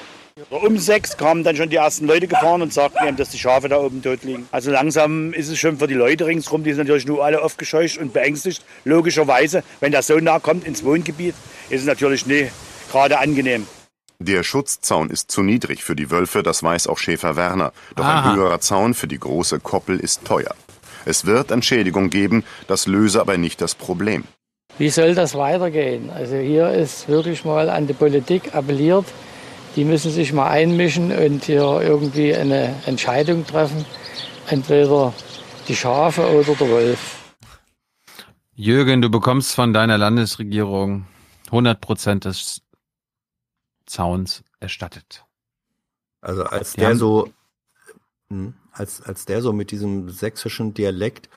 Um 0.50 0.78
sechs 0.78 1.16
kamen 1.16 1.44
dann 1.44 1.54
schon 1.54 1.70
die 1.70 1.76
ersten 1.76 2.08
Leute 2.08 2.26
gefahren 2.26 2.60
und 2.60 2.74
sagten 2.74 3.06
ihm, 3.06 3.16
dass 3.16 3.30
die 3.30 3.38
Schafe 3.38 3.68
da 3.68 3.78
oben 3.78 4.02
tot 4.02 4.24
liegen. 4.24 4.48
Also 4.50 4.72
langsam 4.72 5.32
ist 5.32 5.48
es 5.48 5.60
schon 5.60 5.78
für 5.78 5.86
die 5.86 5.94
Leute 5.94 6.26
ringsherum, 6.26 6.64
die 6.64 6.72
sind 6.72 6.88
natürlich 6.88 7.06
nur 7.06 7.24
alle 7.24 7.40
aufgescheucht 7.40 7.98
und 7.98 8.12
beängstigt. 8.12 8.64
Logischerweise, 8.84 9.62
wenn 9.78 9.92
der 9.92 10.02
so 10.02 10.18
nah 10.18 10.40
kommt 10.40 10.66
ins 10.66 10.84
Wohngebiet, 10.84 11.36
ist 11.68 11.82
es 11.82 11.86
natürlich 11.86 12.26
nicht 12.26 12.50
gerade 12.90 13.20
angenehm. 13.20 13.68
Der 14.18 14.42
Schutzzaun 14.42 15.08
ist 15.08 15.30
zu 15.30 15.42
niedrig 15.42 15.84
für 15.84 15.94
die 15.94 16.10
Wölfe, 16.10 16.42
das 16.42 16.64
weiß 16.64 16.88
auch 16.88 16.98
Schäfer 16.98 17.36
Werner. 17.36 17.72
Doch 17.94 18.04
Aha. 18.04 18.32
ein 18.32 18.36
höherer 18.36 18.60
Zaun 18.60 18.94
für 18.94 19.06
die 19.06 19.20
große 19.20 19.60
Koppel 19.60 20.00
ist 20.00 20.24
teuer. 20.24 20.56
Es 21.04 21.26
wird 21.26 21.52
Entschädigung 21.52 22.10
geben, 22.10 22.42
das 22.66 22.88
löse 22.88 23.20
aber 23.20 23.38
nicht 23.38 23.60
das 23.60 23.76
Problem. 23.76 24.24
Wie 24.78 24.90
soll 24.90 25.14
das 25.14 25.36
weitergehen? 25.36 26.10
Also 26.10 26.36
hier 26.36 26.70
ist 26.70 27.08
wirklich 27.08 27.44
mal 27.44 27.70
an 27.70 27.86
die 27.86 27.92
Politik 27.92 28.54
appelliert, 28.54 29.06
die 29.76 29.84
müssen 29.84 30.10
sich 30.10 30.32
mal 30.32 30.48
einmischen 30.48 31.12
und 31.12 31.44
hier 31.44 31.80
irgendwie 31.82 32.34
eine 32.34 32.74
Entscheidung 32.86 33.46
treffen. 33.46 33.84
Entweder 34.48 35.14
die 35.68 35.76
Schafe 35.76 36.28
oder 36.28 36.54
der 36.54 36.68
Wolf. 36.68 37.16
Jürgen, 38.54 39.00
du 39.00 39.08
bekommst 39.08 39.54
von 39.54 39.72
deiner 39.72 39.96
Landesregierung 39.96 41.06
100 41.46 41.80
Prozent 41.80 42.24
des 42.24 42.62
Zauns 43.86 44.42
erstattet. 44.58 45.24
Also 46.20 46.44
als 46.44 46.74
der 46.74 46.96
so, 46.96 47.32
hm, 48.28 48.54
als, 48.72 49.00
als 49.02 49.24
der 49.24 49.40
so 49.40 49.52
mit 49.52 49.70
diesem 49.70 50.10
sächsischen 50.10 50.74
Dialekt, 50.74 51.30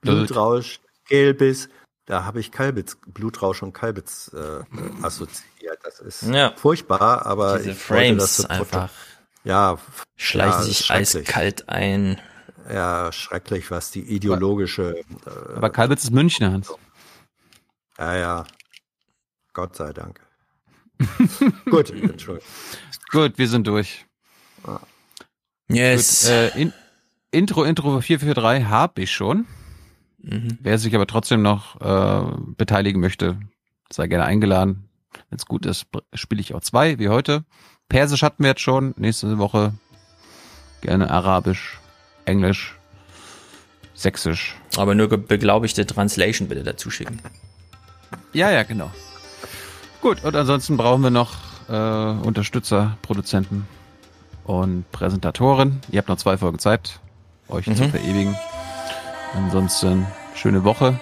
Blutrausch, 0.00 0.80
Gelbis, 1.08 1.68
da 2.04 2.24
habe 2.24 2.40
ich 2.40 2.52
Kalbitz, 2.52 2.98
Blutrausch 3.06 3.62
und 3.62 3.72
Kalbitz 3.72 4.32
äh, 4.34 4.60
assoziiert 5.02 5.51
ja, 5.62 5.72
das 5.82 6.00
ist 6.00 6.22
ja. 6.22 6.52
furchtbar, 6.56 7.26
aber 7.26 7.58
diese 7.58 7.74
Frames 7.74 8.36
das 8.38 8.46
einfach 8.46 8.90
ja 9.44 9.78
schleichen 10.16 10.60
ja, 10.60 10.64
sich 10.64 10.90
eiskalt 10.90 11.68
ein. 11.68 12.20
Ja, 12.68 13.10
schrecklich, 13.12 13.70
was 13.70 13.90
die 13.90 14.02
ideologische. 14.02 15.02
Äh, 15.26 15.56
aber 15.56 15.70
Kalbitz 15.70 16.04
ist 16.04 16.12
Münchner, 16.12 16.52
Hans. 16.52 16.72
Ja, 17.98 18.16
ja. 18.16 18.44
Gott 19.52 19.76
sei 19.76 19.92
Dank. 19.92 20.20
Gut, 21.70 21.90
Entschuldigung. 21.90 22.48
Gut, 23.10 23.36
wir 23.36 23.48
sind 23.48 23.66
durch. 23.66 24.06
Yes. 25.68 26.22
Gut, 26.22 26.30
äh, 26.30 26.60
in, 26.60 26.72
Intro, 27.30 27.64
Intro 27.64 28.00
443 28.00 28.68
habe 28.68 29.02
ich 29.02 29.10
schon. 29.10 29.46
Mhm. 30.18 30.58
Wer 30.60 30.78
sich 30.78 30.94
aber 30.94 31.06
trotzdem 31.06 31.42
noch 31.42 31.80
äh, 31.80 32.36
beteiligen 32.56 33.00
möchte, 33.00 33.40
sei 33.90 34.06
gerne 34.06 34.24
eingeladen. 34.24 34.88
Wenn 35.30 35.38
es 35.38 35.46
gut 35.46 35.66
ist, 35.66 35.86
spiele 36.14 36.40
ich 36.40 36.54
auch 36.54 36.60
zwei, 36.60 36.98
wie 36.98 37.08
heute. 37.08 37.44
Persisch 37.88 38.22
hatten 38.22 38.42
wir 38.42 38.50
jetzt 38.50 38.62
schon. 38.62 38.94
Nächste 38.96 39.38
Woche 39.38 39.74
gerne 40.80 41.10
Arabisch, 41.10 41.78
Englisch, 42.24 42.76
Sächsisch. 43.94 44.56
Aber 44.76 44.94
nur 44.94 45.08
beglaubigte 45.08 45.86
Translation 45.86 46.48
bitte 46.48 46.62
dazu 46.64 46.90
schicken. 46.90 47.20
Ja, 48.32 48.50
ja, 48.50 48.62
genau. 48.62 48.90
Gut, 50.00 50.24
und 50.24 50.34
ansonsten 50.34 50.76
brauchen 50.76 51.02
wir 51.02 51.10
noch 51.10 51.36
äh, 51.68 52.26
Unterstützer, 52.26 52.96
Produzenten 53.02 53.68
und 54.44 54.90
Präsentatoren. 54.90 55.80
Ihr 55.90 55.98
habt 55.98 56.08
noch 56.08 56.16
zwei 56.16 56.36
Folgen 56.36 56.58
Zeit, 56.58 56.98
euch 57.48 57.66
mhm. 57.66 57.76
zu 57.76 57.88
verewigen. 57.90 58.36
Ansonsten 59.34 60.06
schöne 60.34 60.64
Woche. 60.64 60.98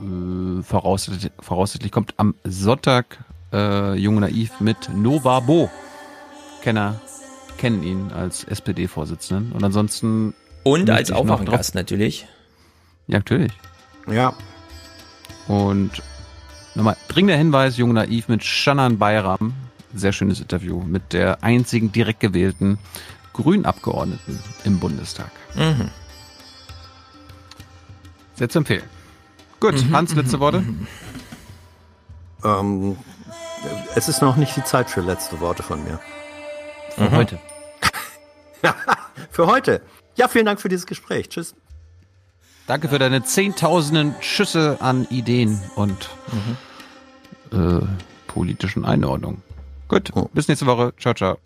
Äh, 0.00 0.62
voraussichtlich, 0.62 1.32
voraussichtlich 1.40 1.92
kommt 1.92 2.14
am 2.16 2.34
Sonntag 2.44 3.18
äh, 3.52 3.94
Junge 3.94 4.20
Naiv 4.20 4.60
mit 4.60 4.88
Nova 4.94 5.40
Bo. 5.40 5.70
Kenner 6.62 7.00
kennen 7.56 7.82
ihn 7.82 8.12
als 8.12 8.44
SPD-Vorsitzenden. 8.44 9.52
Und 9.52 9.64
ansonsten. 9.64 10.34
Und 10.64 10.88
als 10.90 11.10
Aufwachengast 11.10 11.74
natürlich. 11.74 12.26
Ja, 13.06 13.18
natürlich. 13.18 13.52
Ja. 14.06 14.34
Und 15.46 16.02
nochmal 16.74 16.96
dringender 17.08 17.36
Hinweis, 17.36 17.76
Junge 17.76 17.94
Naiv 17.94 18.28
mit 18.28 18.44
Shannan 18.44 18.98
Bayram. 18.98 19.54
Sehr 19.94 20.12
schönes 20.12 20.40
Interview 20.40 20.82
mit 20.82 21.12
der 21.12 21.42
einzigen 21.42 21.90
direkt 21.92 22.20
gewählten 22.20 22.78
Grünabgeordneten 23.32 24.38
im 24.64 24.78
Bundestag. 24.78 25.30
Mhm. 25.54 25.90
Sehr 28.34 28.48
zu 28.48 28.58
empfehlen. 28.58 28.97
Gut, 29.60 29.84
mhm, 29.84 29.96
Hans, 29.96 30.14
letzte 30.14 30.36
mhm, 30.36 30.40
Worte? 30.40 30.60
Mhm. 30.60 30.86
Ähm, 32.44 32.96
es 33.94 34.08
ist 34.08 34.22
noch 34.22 34.36
nicht 34.36 34.56
die 34.56 34.64
Zeit 34.64 34.90
für 34.90 35.00
letzte 35.00 35.40
Worte 35.40 35.62
von 35.62 35.82
mir. 35.82 35.98
Für 36.90 37.04
mhm. 37.04 37.12
heute. 37.12 37.38
für 39.30 39.46
heute. 39.46 39.82
Ja, 40.16 40.28
vielen 40.28 40.46
Dank 40.46 40.60
für 40.60 40.68
dieses 40.68 40.86
Gespräch. 40.86 41.28
Tschüss. 41.28 41.54
Danke 42.66 42.88
für 42.88 42.98
deine 42.98 43.22
zehntausenden 43.22 44.14
Schüsse 44.20 44.76
an 44.80 45.06
Ideen 45.10 45.60
und 45.74 46.10
mhm. 47.52 47.80
äh, 47.80 47.86
politischen 48.26 48.84
Einordnungen. 48.84 49.42
Gut, 49.88 50.10
oh. 50.14 50.28
bis 50.34 50.48
nächste 50.48 50.66
Woche. 50.66 50.92
Ciao, 50.98 51.14
ciao. 51.14 51.38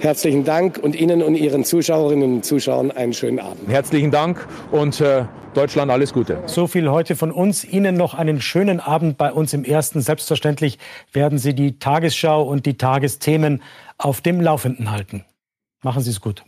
Herzlichen 0.00 0.44
Dank 0.44 0.78
und 0.78 0.94
Ihnen 0.94 1.22
und 1.22 1.34
Ihren 1.34 1.64
Zuschauerinnen 1.64 2.36
und 2.36 2.44
Zuschauern 2.44 2.90
einen 2.90 3.12
schönen 3.12 3.40
Abend. 3.40 3.68
Herzlichen 3.68 4.10
Dank 4.10 4.46
und 4.70 5.00
äh, 5.00 5.24
Deutschland 5.54 5.90
alles 5.90 6.12
Gute. 6.12 6.42
So 6.46 6.66
viel 6.66 6.88
heute 6.88 7.16
von 7.16 7.32
uns. 7.32 7.64
Ihnen 7.64 7.96
noch 7.96 8.14
einen 8.14 8.40
schönen 8.40 8.80
Abend 8.80 9.18
bei 9.18 9.32
uns 9.32 9.52
im 9.54 9.64
Ersten. 9.64 10.00
Selbstverständlich 10.00 10.78
werden 11.12 11.38
Sie 11.38 11.54
die 11.54 11.78
Tagesschau 11.78 12.42
und 12.42 12.64
die 12.66 12.76
Tagesthemen 12.76 13.62
auf 13.96 14.20
dem 14.20 14.40
Laufenden 14.40 14.90
halten. 14.90 15.24
Machen 15.82 16.02
Sie 16.02 16.10
es 16.10 16.20
gut. 16.20 16.44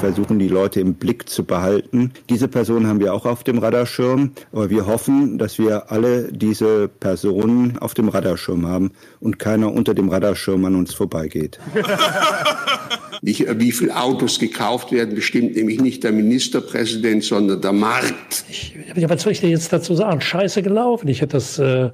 Versuchen, 0.00 0.38
die 0.38 0.48
Leute 0.48 0.80
im 0.80 0.94
Blick 0.94 1.28
zu 1.28 1.44
behalten. 1.44 2.12
Diese 2.30 2.48
Person 2.48 2.86
haben 2.86 3.00
wir 3.00 3.12
auch 3.12 3.26
auf 3.26 3.44
dem 3.44 3.58
Radarschirm, 3.58 4.32
aber 4.50 4.70
wir 4.70 4.86
hoffen, 4.86 5.36
dass 5.36 5.58
wir 5.58 5.92
alle 5.92 6.32
diese 6.32 6.88
Personen 6.88 7.76
auf 7.76 7.92
dem 7.92 8.08
Radarschirm 8.08 8.66
haben 8.66 8.92
und 9.20 9.38
keiner 9.38 9.70
unter 9.70 9.92
dem 9.92 10.08
Radarschirm 10.08 10.64
an 10.64 10.74
uns 10.74 10.94
vorbeigeht. 10.94 11.60
Nicht, 13.22 13.46
wie 13.58 13.72
viele 13.72 13.94
Autos 13.94 14.38
gekauft 14.38 14.90
werden, 14.90 15.14
bestimmt 15.14 15.54
nämlich 15.54 15.78
nicht 15.78 16.02
der 16.02 16.12
Ministerpräsident, 16.12 17.22
sondern 17.22 17.60
der 17.60 17.72
Markt. 17.72 18.44
Ich, 18.48 18.74
was 18.94 19.22
soll 19.22 19.32
ich 19.32 19.40
dir 19.40 19.50
jetzt 19.50 19.70
dazu 19.70 19.94
sagen? 19.94 20.22
Scheiße 20.22 20.62
gelaufen. 20.62 21.06
Ich 21.08 21.20
hätte 21.20 21.36
das 21.36 21.58
äh, 21.58 21.90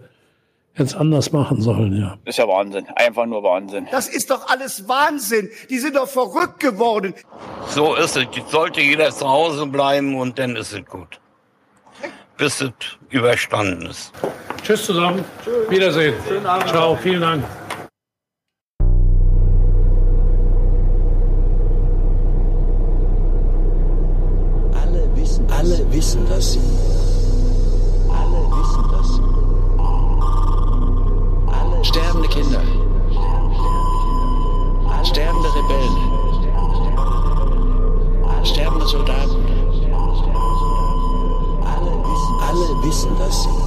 jetzt 0.79 0.95
anders 0.95 1.33
machen 1.33 1.61
sollen, 1.61 1.97
ja. 1.99 2.19
Ist 2.25 2.39
ja 2.39 2.47
Wahnsinn. 2.47 2.87
Einfach 2.97 3.27
nur 3.27 3.43
Wahnsinn. 3.43 3.87
Das 3.91 4.09
ist 4.09 4.31
doch 4.31 4.49
alles 4.49 4.89
Wahnsinn. 4.89 5.51
Die 5.71 5.79
sind 5.79 5.97
doch 5.97 6.09
verrückt 6.09 6.61
geworden. 6.61 7.15
So 7.69 7.95
ist 7.95 8.17
es. 8.17 8.27
Sollte 8.51 8.81
jeder 8.81 9.11
zu 9.11 9.29
Hause 9.29 9.67
bleiben 9.67 10.19
und 10.19 10.39
dann 10.39 10.57
ist 10.57 10.73
es 10.73 10.85
gut. 10.85 11.21
Bis 12.37 12.61
es 12.61 12.73
überstanden 13.09 13.87
ist. 13.87 14.13
Tschüss 14.63 14.85
zusammen. 14.85 15.25
Tschüss. 15.43 15.71
Wiedersehen. 15.71 16.15
Schönen 16.29 16.47
Abend. 16.47 16.69
Ciao. 16.69 16.97
Vielen 16.97 17.21
Dank. 17.23 17.45
Alle 24.75 25.09
wissen, 25.15 25.47
alle 25.51 25.93
wissen 25.93 26.27
das. 26.29 26.59
Alle 26.59 27.16
Kinder. 32.37 32.63
Sterbende 35.05 35.49
Rebellen. 35.55 35.97
Sterbende 38.45 38.87
Soldaten. 38.87 39.37
Alle 41.65 41.93
wissen, 42.05 42.37
alle 42.47 42.83
wissen 42.83 43.66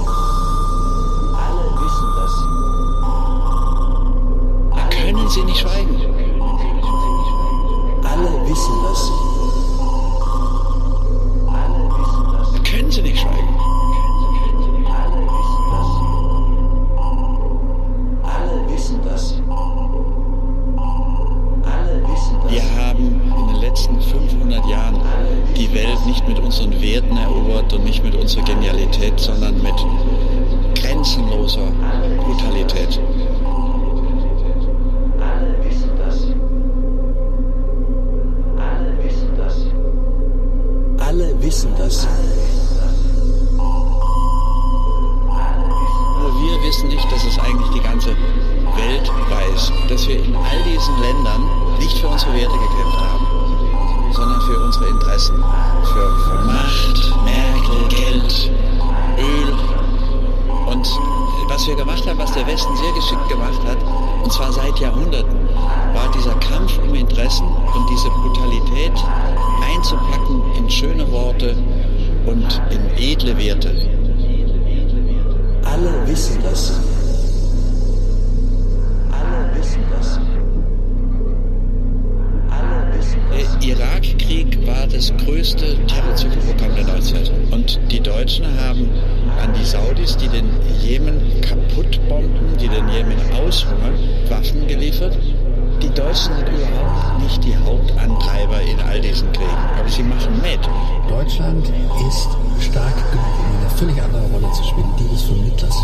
völlig 103.80 104.02
andere 104.02 104.26
Rolle 104.30 104.52
zu 104.52 104.62
spielen, 104.62 104.92
die 104.98 105.08
des 105.08 105.22
Vermittlers. 105.22 105.74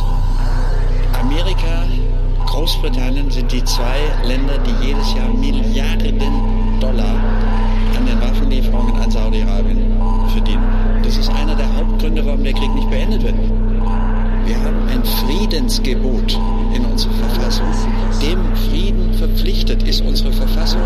Amerika, 1.18 1.86
Großbritannien 2.44 3.30
sind 3.30 3.50
die 3.50 3.64
zwei 3.64 3.96
Länder, 4.22 4.58
die 4.58 4.86
jedes 4.86 5.14
Jahr 5.14 5.28
Milliarden 5.30 6.20
Dollar 6.78 7.16
an 7.96 8.04
den 8.04 8.20
Waffenlieferungen 8.20 8.96
an 8.96 9.10
Saudi-Arabien 9.10 9.96
verdienen. 10.30 10.62
Das 11.02 11.16
ist 11.16 11.30
einer 11.30 11.54
der 11.54 11.74
Hauptgründe, 11.74 12.26
warum 12.26 12.44
der 12.44 12.52
Krieg 12.52 12.74
nicht 12.74 12.90
beendet 12.90 13.22
wird. 13.22 13.34
Wir 14.44 14.56
haben 14.62 14.88
ein 14.90 15.02
Friedensgebot 15.02 16.38
in 16.74 16.84
unserer 16.84 17.14
Verfassung. 17.14 17.66
Dem 18.20 18.54
verpflichtet 19.16 19.82
ist 19.82 20.02
unsere 20.02 20.32
Verfassung. 20.32 20.80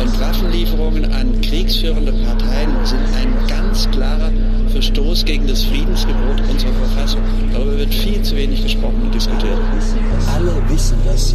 Und 0.00 0.20
Waffenlieferungen 0.20 1.12
an 1.12 1.40
kriegsführende 1.40 2.12
Parteien 2.12 2.70
sind 2.84 3.00
ein 3.16 3.34
ganz 3.48 3.90
klarer 3.90 4.30
Verstoß 4.68 5.24
gegen 5.24 5.46
das 5.46 5.64
Friedensgebot 5.64 6.40
unserer 6.50 6.72
Verfassung. 6.72 7.22
Darüber 7.52 7.78
wird 7.78 7.94
viel 7.94 8.22
zu 8.22 8.36
wenig 8.36 8.62
gesprochen 8.62 9.02
und 9.02 9.14
diskutiert. 9.14 9.58
Alle 10.34 10.62
wissen 10.68 10.96
das. 11.04 11.34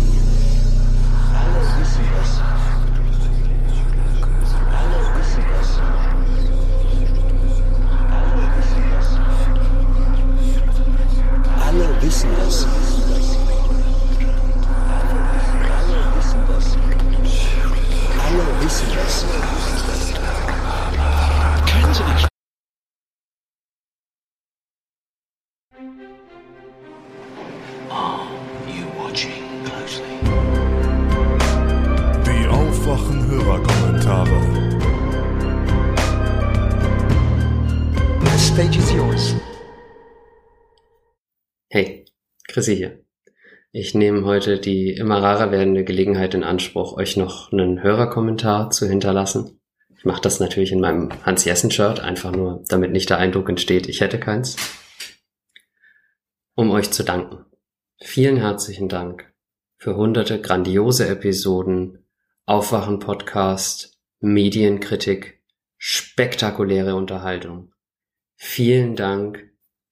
Chrissy 42.57 42.75
hier. 42.75 43.05
Ich 43.71 43.93
nehme 43.93 44.25
heute 44.25 44.59
die 44.59 44.89
immer 44.89 45.21
rarer 45.21 45.51
werdende 45.51 45.83
Gelegenheit 45.83 46.33
in 46.33 46.43
Anspruch, 46.43 46.97
euch 46.97 47.15
noch 47.15 47.51
einen 47.51 47.83
Hörerkommentar 47.83 48.71
zu 48.71 48.87
hinterlassen. 48.87 49.61
Ich 49.95 50.05
mache 50.05 50.23
das 50.23 50.39
natürlich 50.39 50.71
in 50.71 50.79
meinem 50.79 51.11
Hans-Jessen-Shirt, 51.23 51.99
einfach 51.99 52.31
nur, 52.31 52.63
damit 52.67 52.93
nicht 52.93 53.11
der 53.11 53.19
Eindruck 53.19 53.47
entsteht, 53.47 53.87
ich 53.87 54.01
hätte 54.01 54.19
keins. 54.19 54.55
Um 56.55 56.71
euch 56.71 56.89
zu 56.89 57.03
danken. 57.03 57.45
Vielen 58.01 58.37
herzlichen 58.37 58.89
Dank 58.89 59.31
für 59.75 59.95
hunderte 59.95 60.41
grandiose 60.41 61.07
Episoden, 61.07 62.07
Aufwachen-Podcast, 62.47 63.99
Medienkritik, 64.19 65.43
spektakuläre 65.77 66.95
Unterhaltung. 66.95 67.71
Vielen 68.35 68.95
Dank 68.95 69.46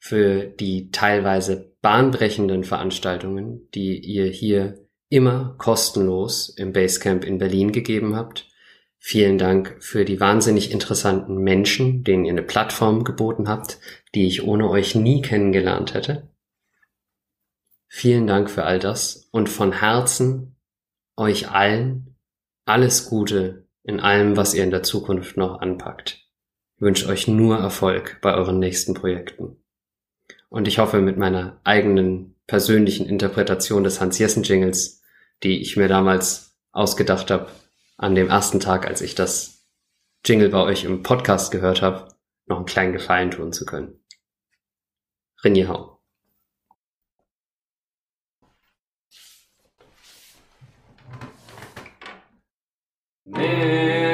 für 0.06 0.46
die 0.46 0.92
teilweise 0.92 1.76
bahnbrechenden 1.82 2.64
Veranstaltungen, 2.64 3.68
die 3.74 3.98
ihr 3.98 4.28
hier 4.28 4.88
immer 5.10 5.56
kostenlos 5.58 6.50
im 6.50 6.74
Basecamp 6.74 7.26
in 7.26 7.40
Berlin 7.40 7.72
gegeben 7.72 8.16
habt. 8.16 8.48
Vielen 9.00 9.40
Dank 9.40 9.78
für 9.80 10.06
die 10.06 10.20
wahnsinnig 10.20 10.70
interessanten 10.70 11.38
Menschen, 11.38 12.04
denen 12.04 12.24
ihr 12.24 12.34
eine 12.34 12.44
Plattform 12.44 13.04
geboten 13.04 13.50
habt, 13.50 13.80
die 14.14 14.28
ich 14.28 14.44
ohne 14.44 14.70
euch 14.70 14.94
nie 14.94 15.24
kennengelernt 15.24 15.96
hätte. 15.96 16.30
Vielen 17.88 18.28
Dank 18.28 18.52
für 18.52 18.64
all 18.64 18.78
das 18.78 19.28
und 19.32 19.50
von 19.50 19.72
Herzen 19.72 20.56
euch 21.18 21.50
allen 21.50 22.16
alles 22.66 23.10
Gute 23.10 23.68
in 23.82 24.00
allem, 24.00 24.38
was 24.38 24.54
ihr 24.54 24.66
in 24.66 24.72
der 24.72 24.84
Zukunft 24.84 25.36
noch 25.36 25.62
anpackt. 25.62 26.30
Ich 26.76 26.82
wünsche 26.82 27.08
euch 27.08 27.28
nur 27.28 27.58
Erfolg 27.58 28.20
bei 28.22 28.36
euren 28.36 28.60
nächsten 28.60 28.94
Projekten. 28.94 29.65
Und 30.56 30.70
ich 30.70 30.80
hoffe, 30.80 31.02
mit 31.02 31.18
meiner 31.18 31.60
eigenen 31.66 32.34
persönlichen 32.48 33.10
Interpretation 33.10 33.84
des 33.84 34.00
Hans-Jessen-Jingles, 34.00 35.02
die 35.44 35.60
ich 35.60 35.76
mir 35.76 35.90
damals 35.90 36.56
ausgedacht 36.72 37.30
habe, 37.30 37.52
an 37.98 38.16
dem 38.16 38.30
ersten 38.30 38.62
Tag, 38.62 38.88
als 38.88 39.02
ich 39.02 39.16
das 39.16 39.68
Jingle 40.24 40.48
bei 40.48 40.64
euch 40.64 40.86
im 40.86 41.04
Podcast 41.04 41.52
gehört 41.52 41.82
habe, 41.82 42.08
noch 42.46 42.56
einen 42.56 42.66
kleinen 42.66 42.94
Gefallen 42.94 43.32
tun 43.32 43.52
zu 43.52 43.66
können. 43.66 44.00
Rinje 45.44 45.68
Hau. 45.68 46.00
Wer 53.26 54.05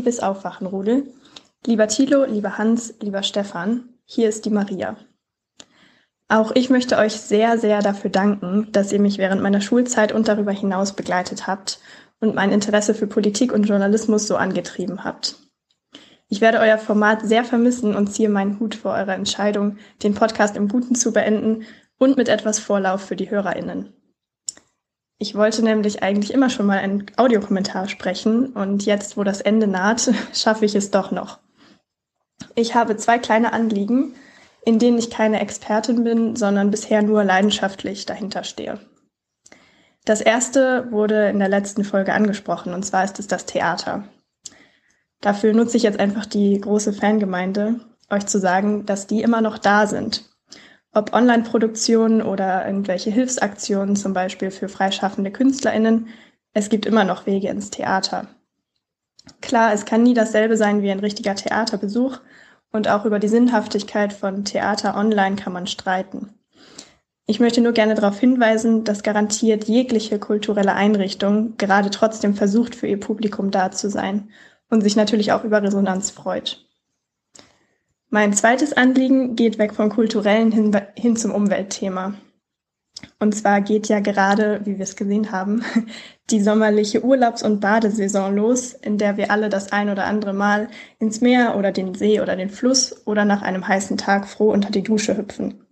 Liebes 0.00 0.20
Aufwachenrudel. 0.20 1.12
Lieber 1.66 1.86
Thilo, 1.86 2.24
lieber 2.24 2.56
Hans, 2.56 2.94
lieber 3.02 3.22
Stefan, 3.22 3.90
hier 4.06 4.30
ist 4.30 4.46
die 4.46 4.50
Maria. 4.50 4.96
Auch 6.26 6.52
ich 6.52 6.70
möchte 6.70 6.96
euch 6.96 7.12
sehr, 7.12 7.58
sehr 7.58 7.82
dafür 7.82 8.08
danken, 8.08 8.72
dass 8.72 8.92
ihr 8.92 8.98
mich 8.98 9.18
während 9.18 9.42
meiner 9.42 9.60
Schulzeit 9.60 10.12
und 10.12 10.26
darüber 10.26 10.52
hinaus 10.52 10.94
begleitet 10.94 11.46
habt 11.46 11.80
und 12.18 12.34
mein 12.34 12.50
Interesse 12.50 12.94
für 12.94 13.06
Politik 13.06 13.52
und 13.52 13.64
Journalismus 13.64 14.26
so 14.26 14.36
angetrieben 14.36 15.04
habt. 15.04 15.36
Ich 16.30 16.40
werde 16.40 16.60
euer 16.60 16.78
Format 16.78 17.20
sehr 17.20 17.44
vermissen 17.44 17.94
und 17.94 18.06
ziehe 18.06 18.30
meinen 18.30 18.58
Hut 18.58 18.76
vor 18.76 18.92
eurer 18.92 19.12
Entscheidung, 19.16 19.76
den 20.02 20.14
Podcast 20.14 20.56
im 20.56 20.68
Guten 20.68 20.94
zu 20.94 21.12
beenden 21.12 21.64
und 21.98 22.16
mit 22.16 22.30
etwas 22.30 22.58
Vorlauf 22.58 23.02
für 23.02 23.16
die 23.16 23.28
HörerInnen. 23.28 23.92
Ich 25.22 25.34
wollte 25.34 25.62
nämlich 25.62 26.02
eigentlich 26.02 26.32
immer 26.32 26.48
schon 26.48 26.64
mal 26.64 26.78
einen 26.78 27.04
Audiokommentar 27.18 27.90
sprechen 27.90 28.54
und 28.54 28.86
jetzt, 28.86 29.18
wo 29.18 29.22
das 29.22 29.42
Ende 29.42 29.66
naht, 29.66 30.10
schaffe 30.32 30.64
ich 30.64 30.74
es 30.74 30.90
doch 30.90 31.10
noch. 31.10 31.38
Ich 32.54 32.74
habe 32.74 32.96
zwei 32.96 33.18
kleine 33.18 33.52
Anliegen, 33.52 34.14
in 34.64 34.78
denen 34.78 34.96
ich 34.96 35.10
keine 35.10 35.40
Expertin 35.40 36.04
bin, 36.04 36.36
sondern 36.36 36.70
bisher 36.70 37.02
nur 37.02 37.22
leidenschaftlich 37.22 38.06
dahinter 38.06 38.44
stehe. 38.44 38.80
Das 40.06 40.22
erste 40.22 40.90
wurde 40.90 41.28
in 41.28 41.38
der 41.38 41.50
letzten 41.50 41.84
Folge 41.84 42.14
angesprochen, 42.14 42.72
und 42.72 42.82
zwar 42.82 43.04
ist 43.04 43.18
es 43.18 43.26
das 43.26 43.44
Theater. 43.44 44.04
Dafür 45.20 45.52
nutze 45.52 45.76
ich 45.76 45.82
jetzt 45.82 46.00
einfach 46.00 46.24
die 46.24 46.58
große 46.58 46.94
Fangemeinde, 46.94 47.80
euch 48.08 48.24
zu 48.24 48.40
sagen, 48.40 48.86
dass 48.86 49.06
die 49.06 49.20
immer 49.20 49.42
noch 49.42 49.58
da 49.58 49.86
sind. 49.86 50.24
Ob 50.92 51.12
Online-Produktionen 51.12 52.20
oder 52.20 52.66
irgendwelche 52.66 53.10
Hilfsaktionen, 53.10 53.94
zum 53.94 54.12
Beispiel 54.12 54.50
für 54.50 54.68
freischaffende 54.68 55.30
KünstlerInnen, 55.30 56.08
es 56.52 56.68
gibt 56.68 56.84
immer 56.84 57.04
noch 57.04 57.26
Wege 57.26 57.48
ins 57.48 57.70
Theater. 57.70 58.26
Klar, 59.40 59.72
es 59.72 59.84
kann 59.84 60.02
nie 60.02 60.14
dasselbe 60.14 60.56
sein 60.56 60.82
wie 60.82 60.90
ein 60.90 60.98
richtiger 60.98 61.36
Theaterbesuch 61.36 62.18
und 62.72 62.88
auch 62.88 63.04
über 63.04 63.18
die 63.18 63.28
Sinnhaftigkeit 63.28 64.12
von 64.12 64.44
Theater 64.44 64.96
online 64.96 65.36
kann 65.36 65.52
man 65.52 65.66
streiten. 65.66 66.34
Ich 67.26 67.38
möchte 67.38 67.60
nur 67.60 67.72
gerne 67.72 67.94
darauf 67.94 68.18
hinweisen, 68.18 68.82
dass 68.82 69.04
garantiert 69.04 69.64
jegliche 69.64 70.18
kulturelle 70.18 70.74
Einrichtung 70.74 71.56
gerade 71.58 71.90
trotzdem 71.90 72.34
versucht, 72.34 72.74
für 72.74 72.88
ihr 72.88 72.98
Publikum 72.98 73.52
da 73.52 73.70
zu 73.70 73.88
sein 73.88 74.30
und 74.68 74.80
sich 74.80 74.96
natürlich 74.96 75.30
auch 75.30 75.44
über 75.44 75.62
Resonanz 75.62 76.10
freut. 76.10 76.66
Mein 78.12 78.32
zweites 78.32 78.72
Anliegen 78.72 79.36
geht 79.36 79.58
weg 79.58 79.72
vom 79.72 79.88
kulturellen 79.88 80.50
hin, 80.50 80.76
hin 80.96 81.16
zum 81.16 81.30
Umweltthema. 81.30 82.14
Und 83.20 83.36
zwar 83.36 83.60
geht 83.60 83.86
ja 83.86 84.00
gerade, 84.00 84.60
wie 84.64 84.78
wir 84.78 84.82
es 84.82 84.96
gesehen 84.96 85.30
haben, 85.30 85.62
die 86.30 86.40
sommerliche 86.40 87.04
Urlaubs- 87.04 87.44
und 87.44 87.60
Badesaison 87.60 88.34
los, 88.34 88.72
in 88.72 88.98
der 88.98 89.16
wir 89.16 89.30
alle 89.30 89.48
das 89.48 89.70
ein 89.70 89.90
oder 89.90 90.06
andere 90.06 90.32
Mal 90.32 90.68
ins 90.98 91.20
Meer 91.20 91.56
oder 91.56 91.70
den 91.70 91.94
See 91.94 92.20
oder 92.20 92.34
den 92.34 92.50
Fluss 92.50 93.06
oder 93.06 93.24
nach 93.24 93.42
einem 93.42 93.66
heißen 93.66 93.96
Tag 93.96 94.26
froh 94.26 94.50
unter 94.50 94.70
die 94.70 94.82
Dusche 94.82 95.16
hüpfen. 95.16 95.64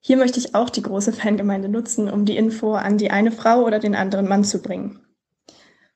Hier 0.00 0.18
möchte 0.18 0.38
ich 0.38 0.54
auch 0.54 0.68
die 0.68 0.82
große 0.82 1.14
Fangemeinde 1.14 1.70
nutzen, 1.70 2.10
um 2.10 2.26
die 2.26 2.36
Info 2.36 2.74
an 2.74 2.98
die 2.98 3.10
eine 3.10 3.32
Frau 3.32 3.62
oder 3.62 3.78
den 3.78 3.94
anderen 3.94 4.28
Mann 4.28 4.44
zu 4.44 4.60
bringen. 4.60 5.00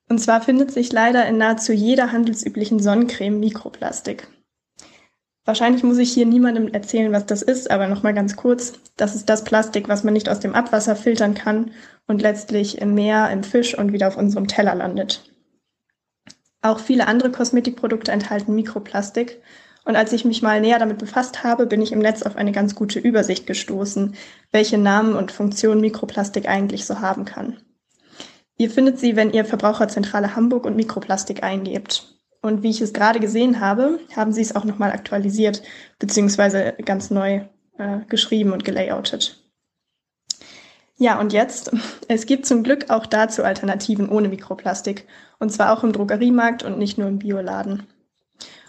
Und 0.08 0.18
zwar 0.18 0.40
findet 0.40 0.70
sich 0.70 0.92
leider 0.92 1.26
in 1.26 1.36
nahezu 1.36 1.74
jeder 1.74 2.12
handelsüblichen 2.12 2.80
Sonnencreme 2.80 3.38
Mikroplastik. 3.38 4.28
Wahrscheinlich 5.46 5.84
muss 5.84 5.98
ich 5.98 6.12
hier 6.12 6.26
niemandem 6.26 6.68
erzählen, 6.74 7.12
was 7.12 7.24
das 7.24 7.40
ist, 7.40 7.70
aber 7.70 7.86
nochmal 7.86 8.14
ganz 8.14 8.34
kurz. 8.34 8.74
Das 8.96 9.14
ist 9.14 9.30
das 9.30 9.44
Plastik, 9.44 9.88
was 9.88 10.02
man 10.02 10.12
nicht 10.12 10.28
aus 10.28 10.40
dem 10.40 10.56
Abwasser 10.56 10.96
filtern 10.96 11.34
kann 11.34 11.70
und 12.08 12.20
letztlich 12.20 12.78
im 12.78 12.94
Meer, 12.94 13.30
im 13.30 13.44
Fisch 13.44 13.78
und 13.78 13.92
wieder 13.92 14.08
auf 14.08 14.16
unserem 14.16 14.48
Teller 14.48 14.74
landet. 14.74 15.22
Auch 16.62 16.80
viele 16.80 17.06
andere 17.06 17.30
Kosmetikprodukte 17.30 18.10
enthalten 18.10 18.56
Mikroplastik. 18.56 19.40
Und 19.84 19.94
als 19.94 20.12
ich 20.12 20.24
mich 20.24 20.42
mal 20.42 20.60
näher 20.60 20.80
damit 20.80 20.98
befasst 20.98 21.44
habe, 21.44 21.66
bin 21.66 21.80
ich 21.80 21.92
im 21.92 22.00
Netz 22.00 22.22
auf 22.22 22.34
eine 22.34 22.50
ganz 22.50 22.74
gute 22.74 22.98
Übersicht 22.98 23.46
gestoßen, 23.46 24.16
welche 24.50 24.78
Namen 24.78 25.14
und 25.14 25.30
Funktionen 25.30 25.80
Mikroplastik 25.80 26.48
eigentlich 26.48 26.86
so 26.86 27.00
haben 27.00 27.24
kann. 27.24 27.58
Ihr 28.58 28.68
findet 28.68 28.98
sie, 28.98 29.14
wenn 29.14 29.32
ihr 29.32 29.44
Verbraucherzentrale 29.44 30.34
Hamburg 30.34 30.66
und 30.66 30.74
Mikroplastik 30.74 31.44
eingebt. 31.44 32.15
Und 32.46 32.62
wie 32.62 32.70
ich 32.70 32.80
es 32.80 32.92
gerade 32.92 33.18
gesehen 33.18 33.58
habe, 33.58 33.98
haben 34.14 34.32
sie 34.32 34.40
es 34.40 34.54
auch 34.54 34.62
nochmal 34.62 34.92
aktualisiert, 34.92 35.62
beziehungsweise 35.98 36.74
ganz 36.84 37.10
neu 37.10 37.40
äh, 37.76 37.98
geschrieben 38.08 38.52
und 38.52 38.64
gelayoutet. 38.64 39.42
Ja, 40.96 41.18
und 41.18 41.32
jetzt, 41.32 41.72
es 42.08 42.24
gibt 42.24 42.46
zum 42.46 42.62
Glück 42.62 42.88
auch 42.88 43.06
dazu 43.06 43.42
Alternativen 43.42 44.08
ohne 44.08 44.28
Mikroplastik. 44.28 45.08
Und 45.40 45.50
zwar 45.50 45.76
auch 45.76 45.82
im 45.82 45.92
Drogeriemarkt 45.92 46.62
und 46.62 46.78
nicht 46.78 46.98
nur 46.98 47.08
im 47.08 47.18
Bioladen. 47.18 47.82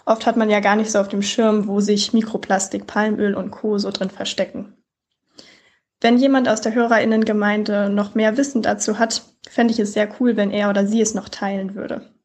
Oft 0.04 0.26
hat 0.26 0.36
man 0.36 0.50
ja 0.50 0.58
gar 0.58 0.74
nicht 0.74 0.90
so 0.90 0.98
auf 0.98 1.08
dem 1.08 1.22
Schirm, 1.22 1.68
wo 1.68 1.78
sich 1.78 2.12
Mikroplastik, 2.12 2.88
Palmöl 2.88 3.36
und 3.36 3.52
Co. 3.52 3.78
so 3.78 3.92
drin 3.92 4.10
verstecken. 4.10 4.74
Wenn 6.00 6.18
jemand 6.18 6.48
aus 6.48 6.62
der 6.62 6.74
Hörerinnengemeinde 6.74 7.90
noch 7.90 8.16
mehr 8.16 8.36
Wissen 8.36 8.60
dazu 8.60 8.98
hat, 8.98 9.22
fände 9.48 9.72
ich 9.72 9.78
es 9.78 9.92
sehr 9.92 10.08
cool, 10.18 10.36
wenn 10.36 10.50
er 10.50 10.68
oder 10.68 10.84
sie 10.84 11.00
es 11.00 11.14
noch 11.14 11.28
teilen 11.28 11.76
würde. 11.76 12.17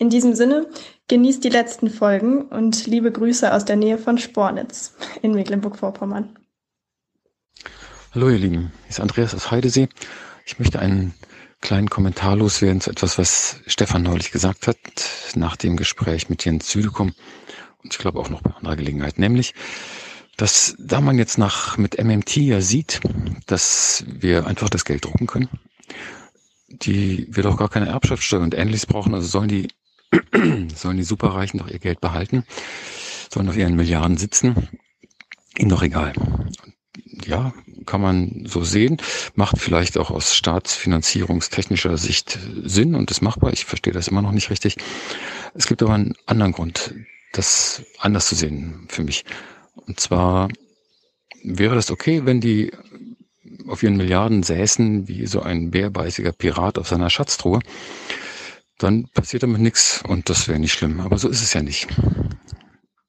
In 0.00 0.10
diesem 0.10 0.36
Sinne, 0.36 0.68
genießt 1.08 1.42
die 1.42 1.48
letzten 1.48 1.90
Folgen 1.90 2.42
und 2.42 2.86
liebe 2.86 3.10
Grüße 3.10 3.52
aus 3.52 3.64
der 3.64 3.74
Nähe 3.74 3.98
von 3.98 4.16
Spornitz 4.18 4.94
in 5.22 5.34
Mecklenburg-Vorpommern. 5.34 6.38
Hallo 8.14 8.28
ihr 8.30 8.38
Lieben, 8.38 8.72
hier 8.82 8.90
ist 8.90 9.00
Andreas 9.00 9.34
aus 9.34 9.50
Heidesee. 9.50 9.88
Ich 10.46 10.60
möchte 10.60 10.78
einen 10.78 11.14
kleinen 11.60 11.90
Kommentar 11.90 12.36
loswerden 12.36 12.80
zu 12.80 12.90
etwas, 12.90 13.18
was 13.18 13.60
Stefan 13.66 14.04
neulich 14.04 14.30
gesagt 14.30 14.68
hat, 14.68 14.76
nach 15.34 15.56
dem 15.56 15.76
Gespräch 15.76 16.28
mit 16.28 16.44
Jens 16.44 16.70
Südekum 16.70 17.12
und 17.82 17.92
ich 17.92 17.98
glaube 17.98 18.20
auch 18.20 18.30
noch 18.30 18.42
bei 18.42 18.52
anderer 18.52 18.76
Gelegenheit, 18.76 19.18
nämlich, 19.18 19.52
dass 20.36 20.76
da 20.78 21.00
man 21.00 21.18
jetzt 21.18 21.38
nach 21.38 21.76
mit 21.76 22.02
MMT 22.02 22.36
ja 22.36 22.60
sieht, 22.60 23.00
dass 23.46 24.04
wir 24.06 24.46
einfach 24.46 24.68
das 24.68 24.84
Geld 24.84 25.04
drucken 25.04 25.26
können, 25.26 25.48
die 26.68 27.26
wir 27.30 27.42
doch 27.42 27.56
gar 27.56 27.68
keine 27.68 27.88
Erbschaftssteuer 27.88 28.42
und 28.42 28.54
ähnliches 28.54 28.86
brauchen, 28.86 29.12
also 29.12 29.26
sollen 29.26 29.48
die 29.48 29.68
sollen 30.74 30.96
die 30.96 31.02
Superreichen 31.02 31.58
doch 31.58 31.68
ihr 31.68 31.78
Geld 31.78 32.00
behalten, 32.00 32.44
sollen 33.32 33.48
auf 33.48 33.56
ihren 33.56 33.76
Milliarden 33.76 34.16
sitzen, 34.16 34.68
ihnen 35.56 35.70
doch 35.70 35.82
egal. 35.82 36.12
Ja, 37.26 37.52
kann 37.84 38.00
man 38.00 38.44
so 38.46 38.62
sehen, 38.62 38.98
macht 39.34 39.58
vielleicht 39.58 39.98
auch 39.98 40.10
aus 40.10 40.34
staatsfinanzierungstechnischer 40.34 41.96
Sicht 41.96 42.38
Sinn 42.64 42.94
und 42.94 43.10
ist 43.10 43.22
machbar. 43.22 43.52
Ich 43.52 43.64
verstehe 43.64 43.92
das 43.92 44.08
immer 44.08 44.22
noch 44.22 44.32
nicht 44.32 44.50
richtig. 44.50 44.76
Es 45.54 45.66
gibt 45.66 45.82
aber 45.82 45.94
einen 45.94 46.14
anderen 46.26 46.52
Grund, 46.52 46.94
das 47.32 47.82
anders 47.98 48.28
zu 48.28 48.34
sehen 48.34 48.86
für 48.88 49.04
mich. 49.04 49.24
Und 49.74 50.00
zwar 50.00 50.48
wäre 51.42 51.74
das 51.74 51.90
okay, 51.90 52.24
wenn 52.24 52.40
die 52.40 52.72
auf 53.66 53.82
ihren 53.82 53.96
Milliarden 53.96 54.42
säßen 54.42 55.08
wie 55.08 55.26
so 55.26 55.40
ein 55.40 55.70
bärbeißiger 55.70 56.32
Pirat 56.32 56.78
auf 56.78 56.88
seiner 56.88 57.10
Schatztruhe, 57.10 57.60
dann 58.78 59.08
passiert 59.08 59.42
damit 59.42 59.60
nichts 59.60 60.02
und 60.06 60.28
das 60.28 60.48
wäre 60.48 60.58
nicht 60.58 60.72
schlimm. 60.72 61.00
Aber 61.00 61.18
so 61.18 61.28
ist 61.28 61.42
es 61.42 61.52
ja 61.52 61.62
nicht. 61.62 61.88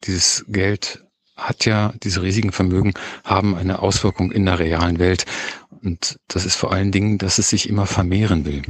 Dieses 0.03 0.45
Geld 0.47 1.03
hat 1.35 1.65
ja, 1.65 1.93
diese 2.03 2.21
riesigen 2.21 2.51
Vermögen 2.51 2.93
haben 3.23 3.55
eine 3.55 3.79
Auswirkung 3.79 4.31
in 4.31 4.45
der 4.45 4.59
realen 4.59 4.99
Welt. 4.99 5.25
Und 5.81 6.19
das 6.27 6.45
ist 6.45 6.55
vor 6.55 6.73
allen 6.73 6.91
Dingen, 6.91 7.17
dass 7.17 7.37
es 7.37 7.49
sich 7.49 7.69
immer 7.69 7.85
vermehren 7.85 8.45
will. 8.45 8.61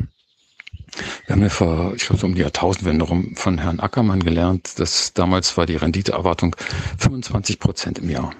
Wir 1.25 1.35
haben 1.35 1.41
ja 1.41 1.49
vor, 1.49 1.93
ich 1.95 2.05
glaube, 2.05 2.19
so 2.19 2.27
um 2.27 2.35
die 2.35 2.41
Jahrtausendwende 2.41 3.05
rum 3.05 3.35
von 3.35 3.59
Herrn 3.59 3.79
Ackermann 3.79 4.21
gelernt, 4.21 4.79
dass 4.79 5.13
damals 5.13 5.55
war 5.57 5.65
die 5.65 5.75
Renditeerwartung 5.75 6.55
25 6.97 7.59
Prozent 7.59 7.99
im 7.99 8.09
Jahr. 8.09 8.33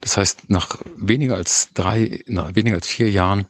Das 0.00 0.16
heißt, 0.16 0.50
nach 0.50 0.78
weniger 0.96 1.36
als 1.36 1.70
drei, 1.72 2.22
nach 2.26 2.54
weniger 2.54 2.76
als 2.76 2.86
vier 2.86 3.10
Jahren 3.10 3.46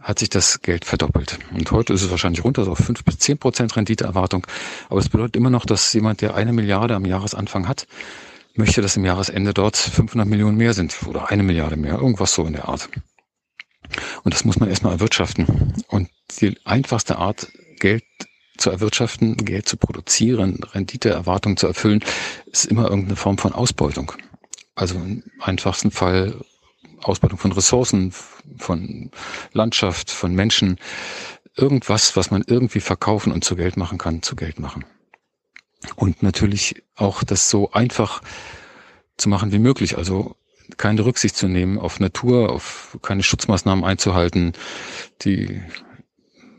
hat 0.00 0.18
sich 0.18 0.30
das 0.30 0.62
Geld 0.62 0.84
verdoppelt. 0.84 1.38
Und 1.52 1.70
heute 1.70 1.92
ist 1.92 2.02
es 2.02 2.10
wahrscheinlich 2.10 2.44
runter, 2.44 2.64
so 2.64 2.72
auf 2.72 2.78
fünf 2.78 3.04
bis 3.04 3.18
zehn 3.18 3.38
Prozent 3.38 3.76
Renditeerwartung. 3.76 4.46
Aber 4.88 5.00
es 5.00 5.08
bedeutet 5.08 5.36
immer 5.36 5.50
noch, 5.50 5.66
dass 5.66 5.92
jemand, 5.92 6.22
der 6.22 6.34
eine 6.34 6.52
Milliarde 6.52 6.94
am 6.94 7.04
Jahresanfang 7.04 7.68
hat, 7.68 7.86
möchte, 8.54 8.82
dass 8.82 8.96
im 8.96 9.04
Jahresende 9.04 9.54
dort 9.54 9.76
500 9.76 10.26
Millionen 10.26 10.56
mehr 10.56 10.74
sind 10.74 10.96
oder 11.06 11.30
eine 11.30 11.42
Milliarde 11.42 11.76
mehr, 11.76 11.94
irgendwas 11.94 12.34
so 12.34 12.44
in 12.44 12.54
der 12.54 12.68
Art. 12.68 12.88
Und 14.22 14.34
das 14.34 14.44
muss 14.44 14.58
man 14.58 14.68
erstmal 14.68 14.94
erwirtschaften. 14.94 15.74
Und 15.88 16.08
die 16.40 16.58
einfachste 16.64 17.18
Art, 17.18 17.48
Geld 17.78 18.04
zu 18.56 18.70
erwirtschaften, 18.70 19.36
Geld 19.36 19.68
zu 19.68 19.76
produzieren, 19.76 20.60
Renditeerwartungen 20.74 21.56
zu 21.56 21.66
erfüllen, 21.66 22.04
ist 22.46 22.66
immer 22.66 22.84
irgendeine 22.84 23.16
Form 23.16 23.38
von 23.38 23.52
Ausbeutung. 23.52 24.12
Also 24.74 24.96
im 24.96 25.24
einfachsten 25.40 25.90
Fall 25.90 26.34
Ausbeutung 27.02 27.38
von 27.38 27.52
Ressourcen, 27.52 28.12
von 28.58 29.10
Landschaft, 29.52 30.10
von 30.10 30.34
Menschen, 30.34 30.78
irgendwas, 31.56 32.16
was 32.16 32.30
man 32.30 32.44
irgendwie 32.46 32.80
verkaufen 32.80 33.32
und 33.32 33.44
zu 33.44 33.56
Geld 33.56 33.76
machen 33.76 33.98
kann, 33.98 34.22
zu 34.22 34.36
Geld 34.36 34.58
machen. 34.58 34.84
Und 35.96 36.22
natürlich 36.22 36.82
auch 36.94 37.24
das 37.24 37.50
so 37.50 37.72
einfach 37.72 38.22
zu 39.16 39.28
machen 39.28 39.52
wie 39.52 39.58
möglich. 39.58 39.96
Also 39.96 40.36
keine 40.76 41.04
Rücksicht 41.04 41.36
zu 41.36 41.48
nehmen 41.48 41.78
auf 41.78 42.00
Natur, 42.00 42.50
auf 42.50 42.98
keine 43.02 43.22
Schutzmaßnahmen 43.22 43.84
einzuhalten, 43.84 44.52
die, 45.22 45.62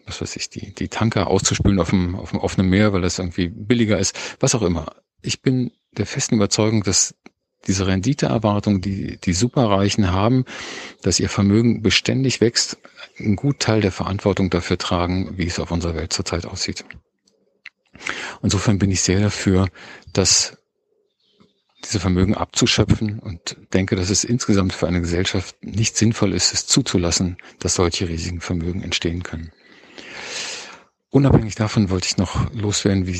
was 0.05 0.21
weiß 0.21 0.35
ich, 0.35 0.49
die, 0.49 0.73
die 0.73 0.89
Tanker 0.89 1.27
auszuspülen 1.27 1.79
auf 1.79 1.91
dem, 1.91 2.15
auf 2.15 2.31
dem 2.31 2.39
offenen 2.39 2.69
Meer, 2.69 2.93
weil 2.93 3.01
das 3.01 3.19
irgendwie 3.19 3.47
billiger 3.47 3.97
ist, 3.97 4.17
was 4.39 4.55
auch 4.55 4.63
immer. 4.63 4.87
Ich 5.21 5.41
bin 5.41 5.71
der 5.91 6.05
festen 6.05 6.35
Überzeugung, 6.35 6.83
dass 6.83 7.15
diese 7.67 7.87
Renditeerwartung, 7.87 8.81
die 8.81 9.17
die 9.17 9.33
Superreichen 9.33 10.11
haben, 10.11 10.45
dass 11.01 11.19
ihr 11.19 11.29
Vermögen 11.29 11.81
beständig 11.81 12.41
wächst, 12.41 12.77
einen 13.19 13.35
gut 13.35 13.59
Teil 13.59 13.81
der 13.81 13.91
Verantwortung 13.91 14.49
dafür 14.49 14.77
tragen, 14.77 15.37
wie 15.37 15.47
es 15.47 15.59
auf 15.59 15.71
unserer 15.71 15.95
Welt 15.95 16.13
zurzeit 16.13 16.45
aussieht. 16.45 16.85
Insofern 18.41 18.79
bin 18.79 18.89
ich 18.89 19.01
sehr 19.01 19.19
dafür, 19.19 19.67
dass 20.13 20.57
diese 21.83 21.99
Vermögen 21.99 22.35
abzuschöpfen 22.35 23.19
und 23.19 23.57
denke, 23.73 23.95
dass 23.95 24.09
es 24.09 24.23
insgesamt 24.23 24.73
für 24.73 24.87
eine 24.87 25.01
Gesellschaft 25.01 25.55
nicht 25.63 25.97
sinnvoll 25.97 26.33
ist, 26.33 26.53
es 26.53 26.67
zuzulassen, 26.67 27.37
dass 27.59 27.75
solche 27.75 28.07
riesigen 28.07 28.41
Vermögen 28.41 28.83
entstehen 28.83 29.23
können. 29.23 29.51
Unabhängig 31.09 31.55
davon 31.55 31.89
wollte 31.89 32.07
ich 32.07 32.17
noch 32.17 32.53
loswerden, 32.53 33.07
wie 33.07 33.19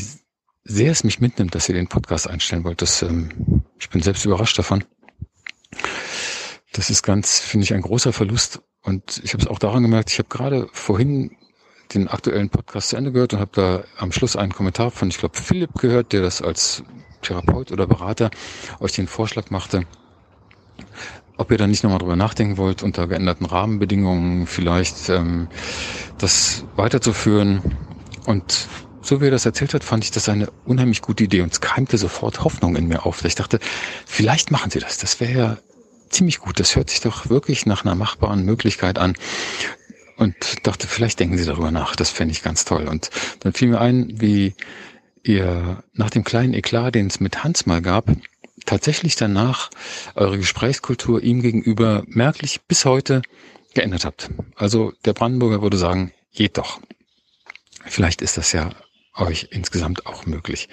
sehr 0.63 0.91
es 0.91 1.03
mich 1.03 1.19
mitnimmt, 1.19 1.55
dass 1.55 1.67
ihr 1.69 1.75
den 1.75 1.87
Podcast 1.87 2.29
einstellen 2.29 2.63
wollt. 2.63 2.81
Das, 2.81 3.01
ähm, 3.01 3.60
ich 3.81 3.89
bin 3.89 4.01
selbst 4.01 4.23
überrascht 4.25 4.57
davon. 4.57 4.83
Das 6.71 6.89
ist 6.89 7.03
ganz, 7.03 7.39
finde 7.39 7.65
ich, 7.65 7.73
ein 7.73 7.81
großer 7.81 8.13
Verlust. 8.13 8.61
Und 8.83 9.21
ich 9.23 9.33
habe 9.33 9.43
es 9.43 9.49
auch 9.49 9.59
daran 9.59 9.83
gemerkt, 9.83 10.11
ich 10.11 10.19
habe 10.19 10.29
gerade 10.29 10.67
vorhin 10.71 11.35
den 11.93 12.07
aktuellen 12.07 12.49
Podcast 12.49 12.89
zu 12.89 12.95
Ende 12.95 13.11
gehört 13.11 13.33
und 13.33 13.39
habe 13.39 13.51
da 13.53 13.83
am 13.97 14.11
Schluss 14.11 14.35
einen 14.35 14.53
Kommentar 14.53 14.91
von, 14.91 15.09
ich 15.09 15.17
glaube, 15.17 15.37
Philipp 15.37 15.73
gehört, 15.79 16.13
der 16.13 16.21
das 16.21 16.41
als 16.41 16.83
Therapeut 17.21 17.71
oder 17.71 17.87
Berater 17.87 18.31
euch 18.79 18.93
den 18.93 19.07
Vorschlag 19.07 19.49
machte, 19.49 19.83
ob 21.37 21.51
ihr 21.51 21.57
da 21.57 21.67
nicht 21.67 21.83
nochmal 21.83 21.99
drüber 21.99 22.15
nachdenken 22.15 22.57
wollt, 22.57 22.83
unter 22.83 23.07
geänderten 23.07 23.45
Rahmenbedingungen 23.45 24.47
vielleicht 24.47 25.09
ähm, 25.09 25.47
das 26.17 26.65
weiterzuführen. 26.75 27.61
Und 28.25 28.67
so 29.01 29.21
wie 29.21 29.25
er 29.25 29.31
das 29.31 29.45
erzählt 29.45 29.73
hat, 29.73 29.83
fand 29.83 30.03
ich 30.03 30.11
das 30.11 30.29
eine 30.29 30.49
unheimlich 30.65 31.01
gute 31.01 31.23
Idee 31.23 31.41
und 31.41 31.51
es 31.51 31.61
keimte 31.61 31.97
sofort 31.97 32.43
Hoffnung 32.43 32.75
in 32.75 32.87
mir 32.87 33.05
auf. 33.05 33.23
Ich 33.25 33.35
dachte, 33.35 33.59
vielleicht 34.05 34.51
machen 34.51 34.71
sie 34.71 34.79
das. 34.79 34.97
Das 34.97 35.19
wäre 35.19 35.31
ja 35.31 35.57
ziemlich 36.09 36.39
gut. 36.39 36.59
Das 36.59 36.75
hört 36.75 36.89
sich 36.89 37.01
doch 37.01 37.29
wirklich 37.29 37.65
nach 37.65 37.83
einer 37.83 37.95
machbaren 37.95 38.43
Möglichkeit 38.43 38.99
an 38.99 39.15
und 40.17 40.35
dachte, 40.67 40.87
vielleicht 40.87 41.19
denken 41.19 41.37
Sie 41.37 41.45
darüber 41.45 41.71
nach. 41.71 41.95
Das 41.95 42.11
fände 42.11 42.31
ich 42.31 42.43
ganz 42.43 42.63
toll. 42.63 42.87
Und 42.87 43.09
dann 43.39 43.53
fiel 43.53 43.69
mir 43.69 43.81
ein, 43.81 44.21
wie 44.21 44.53
ihr 45.23 45.83
nach 45.93 46.09
dem 46.09 46.23
kleinen 46.23 46.53
Eklat, 46.53 46.95
den 46.95 47.07
es 47.07 47.19
mit 47.19 47.43
Hans 47.43 47.65
mal 47.65 47.81
gab, 47.81 48.05
tatsächlich 48.65 49.15
danach 49.15 49.69
eure 50.15 50.37
Gesprächskultur 50.37 51.21
ihm 51.23 51.41
gegenüber 51.41 52.03
merklich 52.07 52.61
bis 52.61 52.85
heute 52.85 53.21
geändert 53.73 54.05
habt. 54.05 54.29
Also 54.55 54.93
der 55.05 55.13
Brandenburger 55.13 55.61
würde 55.61 55.77
sagen, 55.77 56.11
geht 56.33 56.57
doch. 56.57 56.79
Vielleicht 57.85 58.21
ist 58.21 58.37
das 58.37 58.51
ja 58.51 58.69
euch 59.15 59.49
insgesamt 59.51 60.05
auch 60.05 60.25
möglich. 60.25 60.69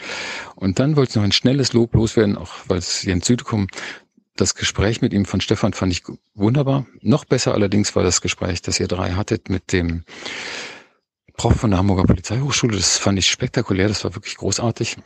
Und 0.55 0.79
dann 0.79 0.97
wollte 0.97 1.11
ich 1.11 1.17
noch 1.17 1.25
ein 1.25 1.33
schnelles 1.33 1.73
Lob 1.73 1.95
loswerden, 1.95 2.37
auch 2.37 2.53
weil 2.67 2.79
es 2.79 3.03
Jens 3.03 3.27
Südekum 3.27 3.67
das 4.37 4.55
Gespräch 4.55 5.01
mit 5.01 5.13
ihm 5.13 5.25
von 5.25 5.41
Stefan 5.41 5.73
fand 5.73 5.93
ich 5.93 6.05
wunderbar. 6.35 6.87
Noch 7.01 7.25
besser 7.25 7.55
allerdings 7.55 7.97
war 7.97 8.05
das 8.05 8.21
Gespräch, 8.21 8.63
das 8.63 8.79
ihr 8.79 8.87
drei 8.87 9.13
hattet 9.13 9.49
mit 9.49 9.73
dem 9.73 10.05
Prof 11.37 11.57
von 11.57 11.71
der 11.71 11.79
Hamburger 11.79 12.05
Polizeihochschule. 12.05 12.77
Das 12.77 12.99
fand 12.99 13.19
ich 13.19 13.29
spektakulär, 13.29 13.89
das 13.89 14.05
war 14.05 14.15
wirklich 14.15 14.37
großartig. 14.37 14.97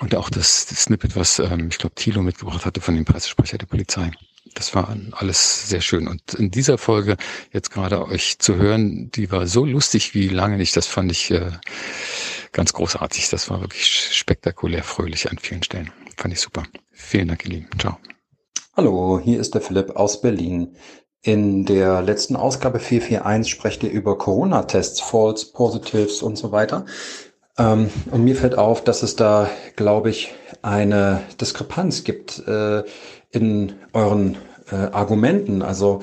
Und 0.00 0.14
auch 0.14 0.28
das, 0.28 0.66
das 0.66 0.82
Snippet, 0.82 1.16
was 1.16 1.38
ähm, 1.38 1.68
ich 1.70 1.78
glaube 1.78 1.94
Thilo 1.94 2.22
mitgebracht 2.22 2.66
hatte 2.66 2.80
von 2.80 2.94
dem 2.94 3.06
Pressesprecher 3.06 3.56
der 3.56 3.66
Polizei. 3.66 4.10
Das 4.54 4.74
war 4.74 4.96
alles 5.12 5.68
sehr 5.68 5.80
schön. 5.80 6.08
Und 6.08 6.34
in 6.34 6.50
dieser 6.50 6.78
Folge 6.78 7.16
jetzt 7.52 7.70
gerade 7.70 8.06
euch 8.06 8.38
zu 8.38 8.56
hören, 8.56 9.10
die 9.10 9.30
war 9.30 9.46
so 9.46 9.64
lustig 9.64 10.14
wie 10.14 10.28
lange 10.28 10.56
nicht. 10.56 10.76
Das 10.76 10.86
fand 10.86 11.10
ich 11.12 11.30
äh, 11.30 11.50
ganz 12.52 12.72
großartig. 12.72 13.28
Das 13.30 13.50
war 13.50 13.60
wirklich 13.60 13.86
spektakulär 14.12 14.82
fröhlich 14.82 15.30
an 15.30 15.38
vielen 15.38 15.62
Stellen. 15.62 15.90
Fand 16.16 16.34
ich 16.34 16.40
super. 16.40 16.64
Vielen 16.90 17.28
Dank, 17.28 17.44
ihr 17.44 17.50
Lieben. 17.50 17.68
Ciao. 17.78 17.98
Hallo, 18.76 19.20
hier 19.22 19.40
ist 19.40 19.54
der 19.54 19.60
Philipp 19.60 19.96
aus 19.96 20.20
Berlin. 20.20 20.76
In 21.22 21.64
der 21.64 22.00
letzten 22.00 22.36
Ausgabe 22.36 22.78
441 22.78 23.50
sprecht 23.50 23.82
ihr 23.82 23.90
über 23.90 24.16
Corona-Tests, 24.16 25.00
False 25.00 25.52
Positives 25.52 26.22
und 26.22 26.38
so 26.38 26.52
weiter. 26.52 26.86
Ähm, 27.58 27.90
und 28.10 28.22
mir 28.22 28.36
fällt 28.36 28.56
auf, 28.56 28.84
dass 28.84 29.02
es 29.02 29.16
da, 29.16 29.50
glaube 29.74 30.10
ich, 30.10 30.32
eine 30.62 31.22
Diskrepanz 31.40 32.04
gibt 32.04 32.38
äh, 32.46 32.84
in 33.30 33.74
euren 33.92 34.36
äh, 34.70 34.76
Argumenten. 34.76 35.62
Also 35.62 36.02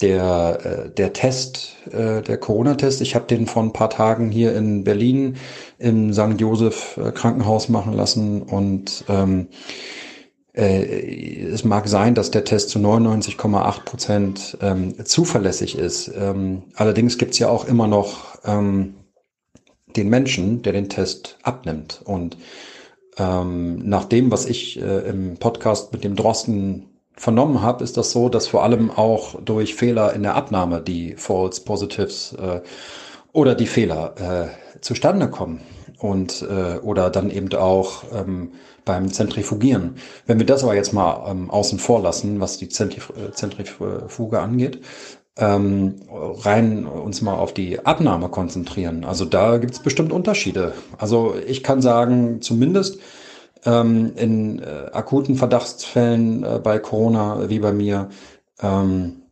der, 0.00 0.58
äh, 0.64 0.90
der 0.90 1.12
Test, 1.12 1.76
äh, 1.90 2.20
der 2.22 2.36
Corona-Test, 2.36 3.00
ich 3.00 3.14
habe 3.14 3.26
den 3.26 3.46
vor 3.46 3.62
ein 3.62 3.72
paar 3.72 3.90
Tagen 3.90 4.30
hier 4.30 4.54
in 4.54 4.84
Berlin 4.84 5.36
im 5.78 6.12
St. 6.12 6.38
Josef 6.38 6.96
äh, 6.96 7.12
Krankenhaus 7.12 7.68
machen 7.68 7.92
lassen 7.92 8.42
und 8.42 9.04
ähm, 9.08 9.48
äh, 10.52 11.46
es 11.46 11.64
mag 11.64 11.88
sein, 11.88 12.14
dass 12.14 12.30
der 12.30 12.44
Test 12.44 12.70
zu 12.70 12.78
99,8 12.78 13.84
Prozent 13.84 14.58
ähm, 14.60 15.04
zuverlässig 15.04 15.76
ist. 15.78 16.10
Ähm, 16.16 16.62
allerdings 16.74 17.18
gibt 17.18 17.32
es 17.32 17.38
ja 17.38 17.48
auch 17.48 17.64
immer 17.64 17.86
noch 17.86 18.38
ähm, 18.44 18.94
den 19.96 20.08
Menschen, 20.08 20.62
der 20.62 20.72
den 20.72 20.88
Test 20.88 21.38
abnimmt. 21.42 22.02
Und 22.04 22.36
ähm, 23.18 23.88
nach 23.88 24.04
dem, 24.04 24.30
was 24.30 24.46
ich 24.46 24.80
äh, 24.80 25.08
im 25.08 25.36
Podcast 25.36 25.92
mit 25.92 26.04
dem 26.04 26.16
Drosten 26.16 26.90
vernommen 27.16 27.62
habe, 27.62 27.84
ist 27.84 27.96
das 27.96 28.10
so, 28.10 28.28
dass 28.28 28.48
vor 28.48 28.64
allem 28.64 28.90
auch 28.90 29.40
durch 29.40 29.74
Fehler 29.74 30.12
in 30.14 30.22
der 30.22 30.34
Abnahme 30.34 30.80
die 30.80 31.14
False 31.16 31.62
Positives 31.62 32.34
äh, 32.34 32.60
oder 33.32 33.54
die 33.54 33.66
Fehler 33.66 34.14
äh, 34.18 34.80
zustande 34.80 35.30
kommen 35.30 35.60
und 35.98 36.42
äh, 36.42 36.78
oder 36.78 37.10
dann 37.10 37.30
eben 37.30 37.52
auch 37.54 38.04
ähm, 38.12 38.52
beim 38.84 39.12
Zentrifugieren. 39.12 39.96
Wenn 40.26 40.38
wir 40.38 40.46
das 40.46 40.64
aber 40.64 40.74
jetzt 40.74 40.92
mal 40.92 41.30
ähm, 41.30 41.50
außen 41.50 41.78
vor 41.78 42.02
lassen, 42.02 42.40
was 42.40 42.58
die 42.58 42.68
Zentrif 42.68 43.12
Zentrifuge 43.32 44.40
angeht, 44.40 44.80
ähm, 45.36 45.96
rein 46.10 46.86
uns 46.86 47.22
mal 47.22 47.34
auf 47.34 47.52
die 47.52 47.84
Abnahme 47.84 48.28
konzentrieren. 48.28 49.04
Also 49.04 49.24
da 49.24 49.58
gibt 49.58 49.74
es 49.74 49.80
bestimmt 49.80 50.12
Unterschiede. 50.12 50.74
Also 50.98 51.34
ich 51.46 51.62
kann 51.62 51.82
sagen, 51.82 52.40
zumindest 52.40 53.00
ähm, 53.64 54.12
in 54.16 54.60
äh, 54.60 54.90
akuten 54.92 55.36
Verdachtsfällen 55.36 56.44
äh, 56.44 56.60
bei 56.62 56.78
Corona 56.78 57.48
wie 57.48 57.58
bei 57.58 57.72
mir, 57.72 58.10
ähm, 58.62 59.22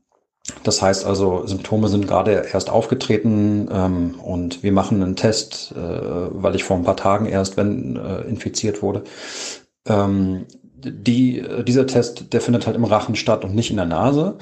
das 0.64 0.82
heißt 0.82 1.06
also, 1.06 1.46
Symptome 1.46 1.88
sind 1.88 2.08
gerade 2.08 2.46
erst 2.52 2.68
aufgetreten 2.68 3.68
ähm, 3.72 4.14
und 4.20 4.62
wir 4.62 4.72
machen 4.72 5.02
einen 5.02 5.16
Test, 5.16 5.72
äh, 5.76 5.78
weil 5.78 6.56
ich 6.56 6.64
vor 6.64 6.76
ein 6.76 6.84
paar 6.84 6.96
Tagen 6.96 7.26
erst 7.26 7.56
wenn, 7.56 7.96
äh, 7.96 8.22
infiziert 8.22 8.82
wurde. 8.82 9.04
Ähm, 9.86 10.46
die, 10.84 11.44
dieser 11.66 11.86
Test, 11.86 12.32
der 12.32 12.40
findet 12.40 12.66
halt 12.66 12.76
im 12.76 12.84
Rachen 12.84 13.14
statt 13.14 13.44
und 13.44 13.54
nicht 13.54 13.70
in 13.70 13.76
der 13.76 13.86
Nase. 13.86 14.38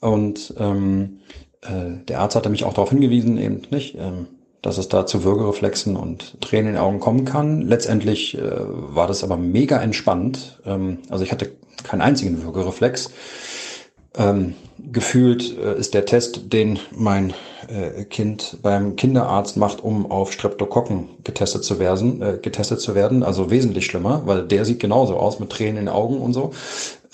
Und 0.00 0.54
ähm, 0.58 1.20
äh, 1.62 2.04
der 2.08 2.20
Arzt 2.20 2.36
hatte 2.36 2.50
mich 2.50 2.64
auch 2.64 2.74
darauf 2.74 2.90
hingewiesen, 2.90 3.38
eben 3.38 3.62
nicht, 3.70 3.96
ähm, 3.98 4.26
dass 4.62 4.78
es 4.78 4.88
da 4.88 5.06
zu 5.06 5.24
Würgereflexen 5.24 5.96
und 5.96 6.40
Tränen 6.40 6.68
in 6.68 6.72
den 6.74 6.82
Augen 6.82 7.00
kommen 7.00 7.24
kann. 7.24 7.62
Letztendlich 7.62 8.36
äh, 8.36 8.40
war 8.42 9.06
das 9.06 9.24
aber 9.24 9.36
mega 9.36 9.80
entspannt. 9.80 10.60
Ähm, 10.64 10.98
also 11.08 11.24
ich 11.24 11.32
hatte 11.32 11.52
keinen 11.82 12.02
einzigen 12.02 12.42
Würgereflex. 12.42 13.10
Ähm, 14.16 14.54
gefühlt 14.92 15.56
äh, 15.58 15.78
ist 15.78 15.94
der 15.94 16.06
Test, 16.06 16.52
den 16.52 16.78
mein 16.90 17.34
äh, 17.68 18.04
Kind 18.04 18.58
beim 18.62 18.96
Kinderarzt 18.96 19.56
macht, 19.56 19.82
um 19.82 20.10
auf 20.10 20.32
Streptokokken 20.32 21.08
getestet 21.24 21.64
zu 21.64 21.78
werden, 21.78 22.22
äh, 22.22 22.38
getestet 22.40 22.80
zu 22.80 22.94
werden, 22.94 23.22
also 23.22 23.50
wesentlich 23.50 23.86
schlimmer, 23.86 24.22
weil 24.24 24.42
der 24.42 24.64
sieht 24.64 24.80
genauso 24.80 25.16
aus 25.16 25.38
mit 25.38 25.50
Tränen 25.50 25.76
in 25.76 25.86
den 25.86 25.94
Augen 25.94 26.20
und 26.20 26.32
so. 26.32 26.52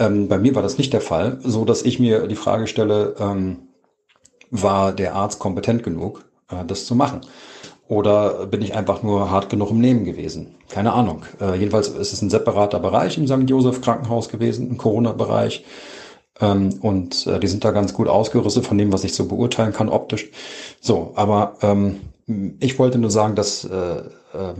Ähm, 0.02 0.28
bei 0.28 0.38
mir 0.38 0.54
war 0.54 0.62
das 0.62 0.78
nicht 0.78 0.92
der 0.92 1.00
Fall, 1.00 1.38
so 1.42 1.64
dass 1.64 1.82
ich 1.82 2.00
mir 2.00 2.26
die 2.26 2.36
Frage 2.36 2.66
stelle, 2.66 3.14
ähm, 3.20 3.68
war 4.50 4.92
der 4.92 5.14
Arzt 5.14 5.38
kompetent 5.38 5.82
genug, 5.82 6.24
äh, 6.50 6.64
das 6.66 6.86
zu 6.86 6.94
machen? 6.94 7.20
Oder 7.88 8.46
bin 8.46 8.62
ich 8.62 8.74
einfach 8.74 9.02
nur 9.02 9.30
hart 9.30 9.48
genug 9.48 9.70
im 9.70 9.80
Nehmen 9.80 10.04
gewesen? 10.04 10.54
Keine 10.68 10.92
Ahnung. 10.92 11.24
Äh, 11.40 11.56
jedenfalls 11.56 11.88
ist 11.88 12.12
es 12.12 12.22
ein 12.22 12.30
separater 12.30 12.80
Bereich 12.80 13.16
im 13.18 13.26
St. 13.26 13.48
Josef 13.48 13.80
Krankenhaus 13.80 14.28
gewesen, 14.28 14.70
ein 14.70 14.78
Corona-Bereich. 14.78 15.64
Ähm, 16.40 16.78
und 16.80 17.26
äh, 17.26 17.38
die 17.38 17.48
sind 17.48 17.64
da 17.64 17.70
ganz 17.70 17.94
gut 17.94 18.08
ausgerüstet 18.08 18.66
von 18.66 18.78
dem, 18.78 18.92
was 18.92 19.04
ich 19.04 19.14
so 19.14 19.26
beurteilen 19.26 19.72
kann 19.72 19.88
optisch. 19.88 20.30
So, 20.80 21.12
aber 21.14 21.56
ähm, 21.62 22.00
ich 22.60 22.78
wollte 22.78 22.98
nur 22.98 23.10
sagen, 23.10 23.36
dass 23.36 23.64
äh, 23.64 23.98
äh, 23.98 24.54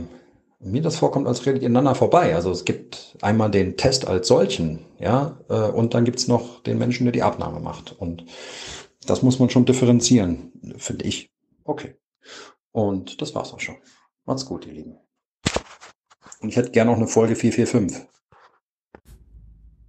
mir 0.63 0.81
das 0.81 0.97
vorkommt, 0.97 1.27
als 1.27 1.45
redet 1.45 1.61
ihr 1.61 1.67
ineinander 1.67 1.95
vorbei. 1.95 2.35
Also 2.35 2.51
es 2.51 2.65
gibt 2.65 3.17
einmal 3.21 3.51
den 3.51 3.77
Test 3.77 4.07
als 4.07 4.27
solchen, 4.27 4.85
ja, 4.99 5.37
äh, 5.49 5.69
und 5.69 5.93
dann 5.93 6.05
gibt's 6.05 6.27
noch 6.27 6.61
den 6.63 6.77
Menschen, 6.77 7.05
der 7.05 7.11
die 7.11 7.23
Abnahme 7.23 7.59
macht. 7.59 7.95
Und 7.97 8.25
das 9.05 9.21
muss 9.21 9.39
man 9.39 9.49
schon 9.49 9.65
differenzieren, 9.65 10.53
finde 10.77 11.05
ich. 11.05 11.31
Okay. 11.63 11.95
Und 12.71 13.21
das 13.21 13.35
war's 13.35 13.53
auch 13.53 13.59
schon. 13.59 13.75
Macht's 14.25 14.45
gut, 14.45 14.65
ihr 14.65 14.73
Lieben. 14.73 14.97
Und 16.41 16.49
ich 16.49 16.55
hätte 16.55 16.71
gerne 16.71 16.91
noch 16.91 16.97
eine 16.97 17.07
Folge 17.07 17.35
445. 17.35 18.07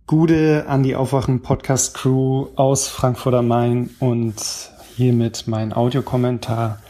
Gude 0.06 0.66
an 0.68 0.82
die 0.82 0.96
Aufwachen 0.96 1.40
Podcast 1.40 1.94
Crew 1.94 2.48
aus 2.56 2.88
Frankfurt 2.88 3.34
am 3.34 3.48
Main 3.48 3.90
und 4.00 4.34
hiermit 4.96 5.44
mein 5.46 5.72
Audiokommentar 5.72 6.80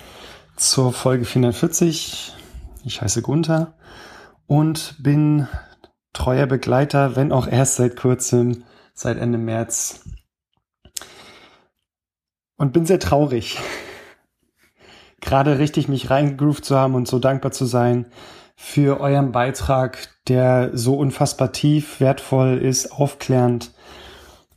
zur 0.56 0.92
Folge 0.92 1.24
440. 1.24 2.32
Ich 2.84 3.00
heiße 3.00 3.22
Gunther 3.22 3.74
und 4.46 4.96
bin 5.02 5.48
treuer 6.12 6.46
Begleiter, 6.46 7.16
wenn 7.16 7.32
auch 7.32 7.46
erst 7.46 7.76
seit 7.76 7.96
kurzem, 7.96 8.64
seit 8.92 9.16
Ende 9.16 9.38
März. 9.38 10.04
Und 12.56 12.74
bin 12.74 12.84
sehr 12.84 13.00
traurig, 13.00 13.58
gerade 15.20 15.58
richtig 15.58 15.88
mich 15.88 16.10
reingegroovt 16.10 16.64
zu 16.64 16.76
haben 16.76 16.94
und 16.94 17.08
so 17.08 17.18
dankbar 17.18 17.52
zu 17.52 17.64
sein 17.64 18.06
für 18.54 19.00
euren 19.00 19.32
Beitrag, 19.32 20.10
der 20.28 20.76
so 20.76 20.94
unfassbar 20.96 21.52
tief, 21.52 22.00
wertvoll 22.00 22.58
ist, 22.58 22.92
aufklärend 22.92 23.72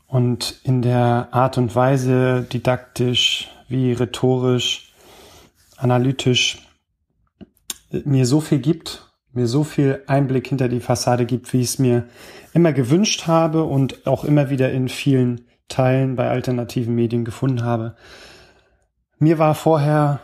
und 0.05 0.59
in 0.63 0.81
der 0.81 1.29
Art 1.31 1.57
und 1.57 1.75
Weise 1.75 2.43
didaktisch 2.43 3.49
wie 3.69 3.93
rhetorisch, 3.93 4.93
analytisch 5.77 6.66
mir 8.05 8.25
so 8.25 8.41
viel 8.41 8.59
gibt, 8.59 9.11
mir 9.33 9.47
so 9.47 9.63
viel 9.63 10.03
Einblick 10.07 10.47
hinter 10.47 10.67
die 10.67 10.79
Fassade 10.79 11.25
gibt, 11.25 11.53
wie 11.53 11.61
ich 11.61 11.67
es 11.67 11.79
mir 11.79 12.05
immer 12.53 12.73
gewünscht 12.73 13.27
habe 13.27 13.63
und 13.63 14.07
auch 14.07 14.23
immer 14.23 14.49
wieder 14.49 14.71
in 14.71 14.89
vielen 14.89 15.41
Teilen 15.67 16.15
bei 16.15 16.29
alternativen 16.29 16.95
Medien 16.95 17.25
gefunden 17.25 17.63
habe. 17.63 17.95
Mir 19.19 19.37
war 19.37 19.55
vorher 19.55 20.19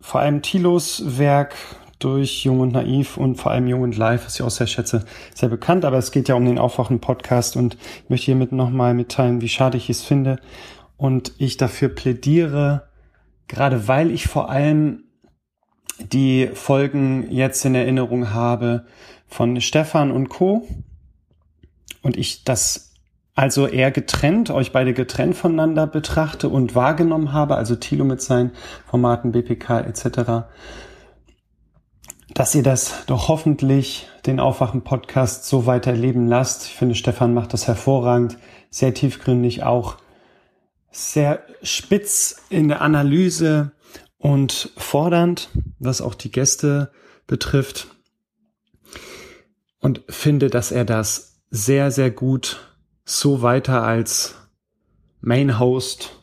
vor 0.00 0.20
allem 0.20 0.42
Thilos 0.42 1.18
Werk 1.18 1.54
durch 1.98 2.44
Jung 2.44 2.60
und 2.60 2.72
Naiv 2.72 3.16
und 3.16 3.36
vor 3.36 3.52
allem 3.52 3.66
Jung 3.66 3.82
und 3.82 3.96
Live, 3.96 4.26
was 4.26 4.34
ich 4.34 4.42
auch 4.42 4.50
sehr 4.50 4.66
schätze, 4.66 5.04
sehr 5.34 5.48
bekannt. 5.48 5.84
Aber 5.84 5.98
es 5.98 6.12
geht 6.12 6.28
ja 6.28 6.34
um 6.34 6.44
den 6.44 6.58
Aufwachen-Podcast 6.58 7.56
und 7.56 7.76
ich 8.04 8.10
möchte 8.10 8.26
hiermit 8.26 8.52
nochmal 8.52 8.94
mitteilen, 8.94 9.40
wie 9.40 9.48
schade 9.48 9.76
ich 9.76 9.88
es 9.88 10.02
finde. 10.02 10.38
Und 10.96 11.32
ich 11.38 11.56
dafür 11.56 11.88
plädiere, 11.88 12.88
gerade 13.48 13.88
weil 13.88 14.10
ich 14.10 14.28
vor 14.28 14.50
allem 14.50 15.04
die 15.98 16.48
Folgen 16.52 17.30
jetzt 17.30 17.64
in 17.64 17.74
Erinnerung 17.74 18.32
habe 18.32 18.86
von 19.26 19.60
Stefan 19.60 20.10
und 20.10 20.28
Co. 20.28 20.66
Und 22.02 22.16
ich 22.16 22.44
das 22.44 22.86
also 23.34 23.66
eher 23.66 23.90
getrennt, 23.90 24.50
euch 24.50 24.72
beide 24.72 24.94
getrennt 24.94 25.36
voneinander 25.36 25.86
betrachte 25.86 26.48
und 26.48 26.74
wahrgenommen 26.74 27.32
habe, 27.32 27.56
also 27.56 27.76
Thilo 27.76 28.04
mit 28.04 28.22
seinen 28.22 28.52
Formaten 28.86 29.32
BPK 29.32 29.80
etc., 29.80 30.48
dass 32.32 32.54
ihr 32.54 32.62
das 32.62 33.06
doch 33.06 33.28
hoffentlich 33.28 34.08
den 34.26 34.40
Aufwachen-Podcast 34.40 35.46
so 35.46 35.64
weiterleben 35.64 36.26
lasst. 36.26 36.66
Ich 36.66 36.74
finde, 36.74 36.94
Stefan 36.94 37.32
macht 37.32 37.54
das 37.54 37.66
hervorragend, 37.66 38.36
sehr 38.68 38.92
tiefgründig 38.92 39.62
auch, 39.62 39.96
sehr 40.90 41.42
spitz 41.62 42.42
in 42.50 42.68
der 42.68 42.82
Analyse 42.82 43.72
und 44.26 44.72
fordernd, 44.76 45.50
was 45.78 46.00
auch 46.00 46.16
die 46.16 46.32
Gäste 46.32 46.90
betrifft. 47.28 47.86
Und 49.78 50.02
finde, 50.08 50.50
dass 50.50 50.72
er 50.72 50.84
das 50.84 51.42
sehr, 51.50 51.92
sehr 51.92 52.10
gut 52.10 52.76
so 53.04 53.40
weiter 53.42 53.84
als 53.84 54.34
Main 55.20 55.60
Host 55.60 56.18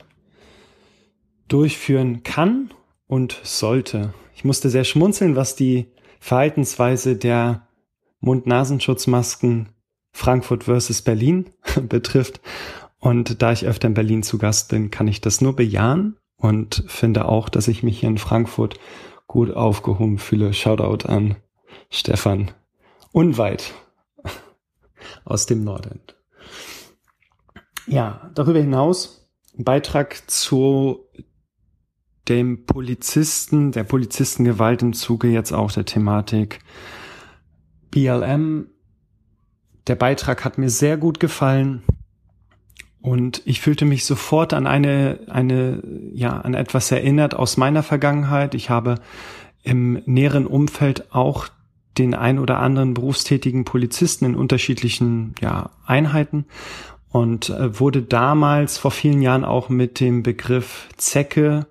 durchführen 1.48 2.24
kann 2.24 2.74
und 3.08 3.40
sollte. 3.44 4.14
Ich 4.36 4.44
musste 4.44 4.70
sehr 4.70 4.84
schmunzeln, 4.84 5.38
was 5.38 5.56
die 5.56 5.94
Verhaltensweise 6.20 7.16
der 7.16 7.70
Mund-Nasenschutzmasken 8.20 9.70
Frankfurt 10.12 10.66
versus 10.66 11.04
Berlin 11.04 11.52
betrifft. 11.88 12.42
Und 13.00 13.42
da 13.42 13.54
ich 13.54 13.66
öfter 13.66 13.88
in 13.88 13.94
Berlin 13.94 14.24
zu 14.24 14.38
Gast 14.38 14.68
bin, 14.68 14.92
kann 14.92 15.08
ich 15.08 15.22
das 15.22 15.40
nur 15.40 15.56
bejahen 15.56 16.18
und 16.44 16.84
finde 16.88 17.24
auch, 17.26 17.48
dass 17.48 17.70
ich 17.70 17.84
mich 17.84 18.02
hier 18.02 18.10
in 18.10 18.18
Frankfurt 18.18 18.78
gut 19.28 19.52
aufgehoben 19.52 20.18
fühle. 20.18 20.54
Shoutout 20.54 21.08
an 21.08 21.38
Stefan. 21.90 22.52
Unweit 23.14 23.74
aus 25.24 25.46
dem 25.46 25.64
Norden. 25.64 26.02
Ja, 27.88 28.30
darüber 28.36 28.60
hinaus 28.60 29.30
Beitrag 29.56 30.30
zu 30.30 31.08
dem 32.28 32.66
Polizisten, 32.66 33.72
der 33.72 33.86
Polizistengewalt 33.86 34.82
im 34.82 34.92
Zuge 34.92 35.30
jetzt 35.30 35.54
auch 35.54 35.72
der 35.72 35.86
Thematik 35.86 36.60
BLM. 37.90 38.68
Der 39.88 39.96
Beitrag 39.96 40.44
hat 40.44 40.58
mir 40.58 40.70
sehr 40.70 40.98
gut 40.98 41.22
gefallen 41.22 41.84
und 43.04 43.42
ich 43.44 43.60
fühlte 43.60 43.84
mich 43.84 44.06
sofort 44.06 44.54
an 44.54 44.66
eine, 44.66 45.20
eine, 45.28 45.84
ja, 46.14 46.40
an 46.40 46.54
etwas 46.54 46.90
erinnert 46.90 47.36
aus 47.36 47.58
meiner 47.58 47.84
Vergangenheit. 47.84 48.56
Ich 48.56 48.70
habe 48.70 48.96
im 49.62 50.02
näheren 50.06 50.48
Umfeld 50.48 51.14
auch 51.14 51.50
den 51.98 52.16
ein 52.16 52.40
oder 52.40 52.60
anderen 52.60 52.94
berufstätigen 52.94 53.66
Polizisten 53.66 54.24
in 54.24 54.36
unterschiedlichen 54.36 55.36
ja, 55.42 55.72
Einheiten 55.86 56.46
und 57.10 57.50
äh, 57.50 57.78
wurde 57.78 58.04
damals 58.04 58.78
vor 58.78 58.92
vielen 58.92 59.22
Jahren 59.22 59.44
auch 59.44 59.68
mit 59.68 60.00
dem 60.00 60.24
Begriff 60.24 60.88
Zecke 60.96 61.68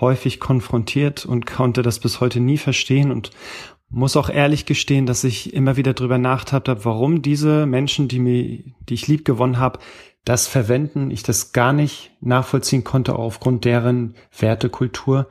häufig 0.00 0.38
konfrontiert 0.38 1.26
und 1.26 1.46
konnte 1.46 1.82
das 1.82 1.98
bis 1.98 2.20
heute 2.20 2.38
nie 2.38 2.58
verstehen 2.58 3.10
und 3.10 3.32
muss 3.88 4.16
auch 4.16 4.30
ehrlich 4.30 4.66
gestehen, 4.66 5.04
dass 5.04 5.24
ich 5.24 5.52
immer 5.52 5.76
wieder 5.76 5.94
drüber 5.94 6.18
nachgedacht 6.18 6.68
habe, 6.68 6.84
warum 6.84 7.22
diese 7.22 7.66
Menschen, 7.66 8.06
die 8.06 8.20
mir, 8.20 8.62
die 8.88 8.94
ich 8.94 9.08
lieb 9.08 9.24
gewonnen 9.24 9.58
habe, 9.58 9.80
das 10.26 10.48
verwenden, 10.48 11.12
ich 11.12 11.22
das 11.22 11.52
gar 11.52 11.72
nicht 11.72 12.10
nachvollziehen 12.20 12.82
konnte 12.82 13.14
aufgrund 13.14 13.64
deren 13.64 14.16
Wertekultur 14.36 15.28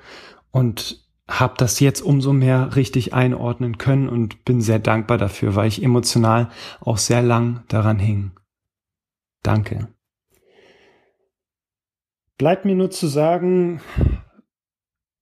und 0.52 1.06
habe 1.28 1.56
das 1.58 1.82
jetzt 1.82 2.02
umso 2.02 2.32
mehr 2.32 2.78
richtig 2.78 3.14
einordnen 3.14 3.78
können 3.78 4.08
und 4.08 4.46
bin 4.46 4.62
sehr 4.62 4.80
dankbar 4.80 5.18
dafür, 5.18 5.56
weil 5.56 5.68
ich 5.68 5.84
emotional 5.84 6.50
auch 6.80 6.98
sehr 6.98 7.22
lang 7.22 7.66
daran 7.68 8.00
hing. 8.00 8.32
Danke. 9.44 9.90
Bleibt 12.38 12.64
mir 12.64 12.76
nur 12.76 12.90
zu 12.90 13.08
sagen, 13.08 13.82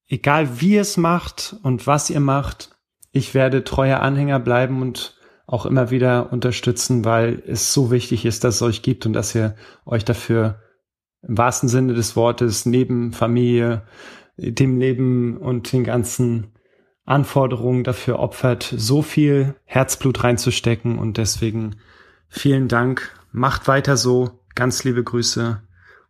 egal 0.07 0.61
wie 0.61 0.75
ihr 0.75 0.81
es 0.81 0.97
macht 0.97 1.56
und 1.63 1.88
was 1.88 2.11
ihr 2.11 2.19
macht, 2.19 2.77
ich 3.11 3.33
werde 3.33 3.63
treuer 3.63 4.01
Anhänger 4.01 4.39
bleiben 4.39 4.83
und 4.83 5.17
auch 5.45 5.65
immer 5.65 5.92
wieder 5.92 6.31
unterstützen, 6.31 7.06
weil 7.06 7.43
es 7.45 7.74
so 7.74 7.92
wichtig 7.92 8.26
ist, 8.26 8.43
dass 8.43 8.56
es 8.56 8.61
euch 8.61 8.81
gibt 8.81 9.06
und 9.06 9.13
dass 9.13 9.35
ihr 9.35 9.56
euch 9.85 10.06
dafür 10.06 10.61
im 11.22 11.38
wahrsten 11.38 11.69
Sinne 11.69 11.93
des 11.93 12.15
Wortes 12.15 12.65
neben 12.65 13.13
Familie, 13.13 13.83
dem 14.38 14.79
Leben 14.79 15.38
und 15.38 15.72
den 15.72 15.83
ganzen 15.83 16.53
Anforderungen 17.06 17.83
dafür 17.83 18.19
opfert, 18.19 18.74
so 18.76 19.01
viel 19.01 19.56
Herzblut 19.65 20.24
reinzustecken 20.24 20.97
und 20.97 21.17
deswegen 21.17 21.76
vielen 22.29 22.67
Dank. 22.67 23.11
Macht 23.31 23.67
weiter 23.67 23.97
so. 23.97 24.40
Ganz 24.56 24.83
liebe 24.83 25.03
Grüße 25.03 25.61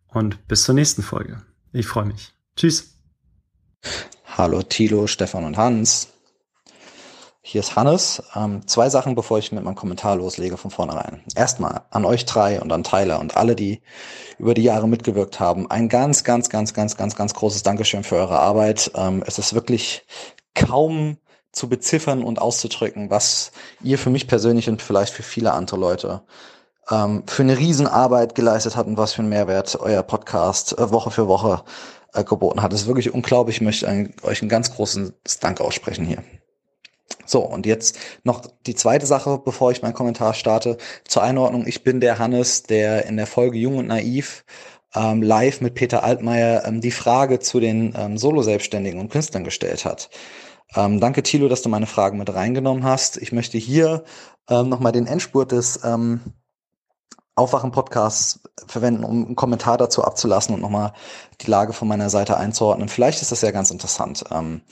und 0.08 0.46
bis 0.46 0.64
zur 0.64 0.74
nächsten 0.74 1.02
Folge. 1.02 1.42
Ich 1.72 1.86
freue 1.86 2.04
mich. 2.04 2.32
Tschüss. 2.56 2.98
Hallo 4.26 4.62
Thilo, 4.62 5.06
Stefan 5.06 5.44
und 5.44 5.56
Hans. 5.56 6.13
Hier 7.46 7.60
ist 7.60 7.76
Hannes. 7.76 8.22
Ähm, 8.34 8.66
zwei 8.66 8.88
Sachen, 8.88 9.14
bevor 9.14 9.38
ich 9.38 9.52
mit 9.52 9.62
meinem 9.62 9.74
Kommentar 9.74 10.16
loslege 10.16 10.56
von 10.56 10.70
vornherein. 10.70 11.22
Erstmal 11.36 11.82
an 11.90 12.06
euch 12.06 12.24
drei 12.24 12.58
und 12.58 12.72
an 12.72 12.84
Tyler 12.84 13.20
und 13.20 13.36
alle, 13.36 13.54
die 13.54 13.82
über 14.38 14.54
die 14.54 14.62
Jahre 14.62 14.88
mitgewirkt 14.88 15.40
haben. 15.40 15.70
Ein 15.70 15.90
ganz, 15.90 16.24
ganz, 16.24 16.48
ganz, 16.48 16.72
ganz, 16.72 16.96
ganz, 16.96 17.14
ganz 17.14 17.34
großes 17.34 17.62
Dankeschön 17.62 18.02
für 18.02 18.16
eure 18.16 18.38
Arbeit. 18.38 18.90
Ähm, 18.94 19.22
es 19.26 19.38
ist 19.38 19.52
wirklich 19.52 20.06
kaum 20.54 21.18
zu 21.52 21.68
beziffern 21.68 22.24
und 22.24 22.40
auszudrücken, 22.40 23.10
was 23.10 23.52
ihr 23.82 23.98
für 23.98 24.08
mich 24.08 24.26
persönlich 24.26 24.70
und 24.70 24.80
vielleicht 24.80 25.12
für 25.12 25.22
viele 25.22 25.52
andere 25.52 25.76
Leute 25.76 26.22
ähm, 26.90 27.24
für 27.26 27.42
eine 27.42 27.58
Riesenarbeit 27.58 28.34
geleistet 28.34 28.74
habt 28.74 28.88
und 28.88 28.96
was 28.96 29.12
für 29.12 29.20
einen 29.20 29.28
Mehrwert 29.28 29.76
euer 29.78 30.02
Podcast 30.02 30.78
äh, 30.78 30.90
Woche 30.90 31.10
für 31.10 31.28
Woche 31.28 31.62
äh, 32.14 32.24
geboten 32.24 32.62
hat. 32.62 32.72
Es 32.72 32.80
ist 32.80 32.86
wirklich 32.86 33.12
unglaublich. 33.12 33.56
Ich 33.56 33.62
möchte 33.62 33.86
ein, 33.86 34.14
euch 34.22 34.40
einen 34.40 34.48
ganz 34.48 34.74
großen 34.74 35.12
Dank 35.40 35.60
aussprechen 35.60 36.06
hier. 36.06 36.24
So, 37.26 37.40
und 37.40 37.66
jetzt 37.66 37.98
noch 38.22 38.42
die 38.66 38.74
zweite 38.74 39.06
Sache, 39.06 39.40
bevor 39.44 39.70
ich 39.70 39.82
meinen 39.82 39.94
Kommentar 39.94 40.34
starte. 40.34 40.78
Zur 41.06 41.22
Einordnung, 41.22 41.66
ich 41.66 41.84
bin 41.84 42.00
der 42.00 42.18
Hannes, 42.18 42.64
der 42.64 43.06
in 43.06 43.16
der 43.16 43.26
Folge 43.26 43.58
Jung 43.58 43.78
und 43.78 43.86
Naiv 43.86 44.44
ähm, 44.94 45.22
live 45.22 45.60
mit 45.60 45.74
Peter 45.74 46.04
Altmaier 46.04 46.64
ähm, 46.66 46.80
die 46.80 46.90
Frage 46.90 47.40
zu 47.40 47.60
den 47.60 47.94
ähm, 47.96 48.16
Solo-Selbstständigen 48.16 49.00
und 49.00 49.10
Künstlern 49.10 49.44
gestellt 49.44 49.84
hat. 49.84 50.10
Ähm, 50.74 51.00
danke, 51.00 51.22
Thilo, 51.22 51.48
dass 51.48 51.62
du 51.62 51.68
meine 51.68 51.86
Fragen 51.86 52.18
mit 52.18 52.32
reingenommen 52.32 52.84
hast. 52.84 53.16
Ich 53.16 53.32
möchte 53.32 53.58
hier 53.58 54.04
ähm, 54.48 54.68
nochmal 54.68 54.92
den 54.92 55.06
Endspurt 55.06 55.52
des 55.52 55.80
ähm, 55.84 56.20
Aufwachen-Podcasts 57.36 58.40
verwenden, 58.66 59.04
um 59.04 59.26
einen 59.26 59.36
Kommentar 59.36 59.76
dazu 59.76 60.04
abzulassen 60.04 60.54
und 60.54 60.60
nochmal 60.60 60.92
die 61.40 61.50
Lage 61.50 61.72
von 61.72 61.88
meiner 61.88 62.10
Seite 62.10 62.36
einzuordnen. 62.36 62.88
Vielleicht 62.88 63.22
ist 63.22 63.32
das 63.32 63.42
ja 63.42 63.50
ganz 63.50 63.70
interessant. 63.70 64.24
Ähm, 64.30 64.62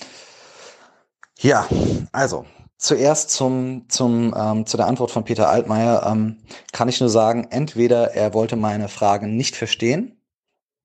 ja, 1.43 1.67
also 2.13 2.47
zuerst 2.79 3.31
zum, 3.31 3.85
zum, 3.89 4.35
ähm, 4.37 4.67
zu 4.67 4.77
der 4.77 4.87
Antwort 4.87 5.11
von 5.11 5.25
Peter 5.25 5.49
Altmaier 5.49 6.05
ähm, 6.07 6.39
kann 6.73 6.89
ich 6.89 7.01
nur 7.01 7.11
sagen, 7.11 7.47
entweder 7.51 8.15
er 8.15 8.35
wollte 8.35 8.57
meine 8.57 8.89
Fragen 8.89 9.37
nicht 9.37 9.57
verstehen, 9.57 10.21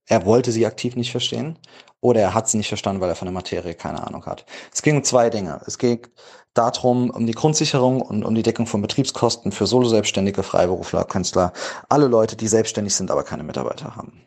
er 0.05 0.25
wollte 0.25 0.51
sie 0.51 0.65
aktiv 0.65 0.95
nicht 0.95 1.11
verstehen, 1.11 1.57
oder 1.99 2.21
er 2.21 2.33
hat 2.33 2.47
sie 2.47 2.57
nicht 2.57 2.67
verstanden, 2.67 3.01
weil 3.01 3.09
er 3.09 3.15
von 3.15 3.25
der 3.25 3.33
Materie 3.33 3.73
keine 3.73 4.05
Ahnung 4.05 4.25
hat. 4.25 4.45
Es 4.73 4.81
ging 4.81 4.97
um 4.97 5.03
zwei 5.03 5.29
Dinge. 5.29 5.61
Es 5.65 5.77
ging 5.77 6.05
darum, 6.53 7.09
um 7.09 7.25
die 7.25 7.33
Grundsicherung 7.33 8.01
und 8.01 8.23
um 8.23 8.35
die 8.35 8.43
Deckung 8.43 8.67
von 8.67 8.81
Betriebskosten 8.81 9.51
für 9.51 9.67
Solo-Selbstständige, 9.67 10.43
Freiberufler, 10.43 11.05
Künstler, 11.05 11.53
alle 11.89 12.07
Leute, 12.07 12.35
die 12.35 12.47
selbstständig 12.47 12.95
sind, 12.95 13.11
aber 13.11 13.23
keine 13.23 13.43
Mitarbeiter 13.43 13.95
haben. 13.95 14.21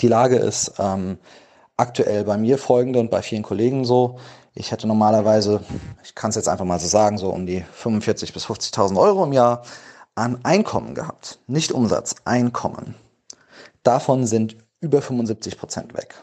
Die 0.00 0.08
Lage 0.08 0.36
ist 0.36 0.74
ähm, 0.78 1.18
aktuell 1.76 2.24
bei 2.24 2.36
mir 2.36 2.58
folgende 2.58 3.00
und 3.00 3.10
bei 3.10 3.22
vielen 3.22 3.42
Kollegen 3.42 3.84
so. 3.84 4.18
Ich 4.54 4.70
hätte 4.70 4.86
normalerweise, 4.86 5.62
ich 6.04 6.14
kann 6.14 6.30
es 6.30 6.36
jetzt 6.36 6.48
einfach 6.48 6.64
mal 6.64 6.78
so 6.78 6.86
sagen, 6.86 7.16
so 7.16 7.30
um 7.30 7.46
die 7.46 7.64
45.000 7.82 8.32
bis 8.32 8.46
50.000 8.46 9.00
Euro 9.00 9.24
im 9.24 9.32
Jahr 9.32 9.62
an 10.14 10.44
Einkommen 10.44 10.94
gehabt. 10.94 11.40
Nicht 11.46 11.72
Umsatz, 11.72 12.16
Einkommen. 12.24 12.94
Davon 13.82 14.26
sind 14.26 14.56
über 14.80 15.00
75 15.00 15.58
Prozent 15.58 15.94
weg. 15.94 16.22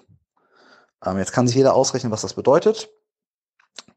Ähm, 1.03 1.17
jetzt 1.17 1.31
kann 1.31 1.47
sich 1.47 1.55
jeder 1.55 1.73
ausrechnen, 1.73 2.11
was 2.11 2.21
das 2.21 2.33
bedeutet. 2.33 2.89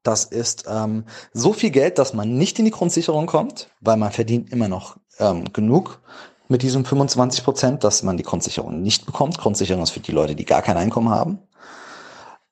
Das 0.03 0.25
ist 0.25 0.65
ähm, 0.67 1.05
so 1.33 1.53
viel 1.53 1.71
Geld, 1.71 1.99
dass 1.99 2.15
man 2.15 2.37
nicht 2.37 2.59
in 2.59 2.65
die 2.65 2.71
Grundsicherung 2.71 3.27
kommt, 3.27 3.69
weil 3.81 3.97
man 3.97 4.13
verdient 4.13 4.51
immer 4.51 4.69
noch 4.69 4.97
ähm, 5.19 5.53
genug 5.53 6.01
mit 6.49 6.63
diesem 6.63 6.85
25 6.85 7.45
Prozent, 7.45 7.85
dass 7.85 8.03
man 8.03 8.17
die 8.17 8.25
Grundsicherung 8.25 8.83
nicht 8.83 9.07
bekommt. 9.07 9.39
Grundsicherung 9.39 9.83
ist 9.83 9.91
für 9.91 10.01
die 10.01 10.13
Leute, 10.13 10.35
die 10.35 10.45
gar 10.45 10.63
kein 10.63 10.77
Einkommen 10.77 11.11
haben. 11.11 11.39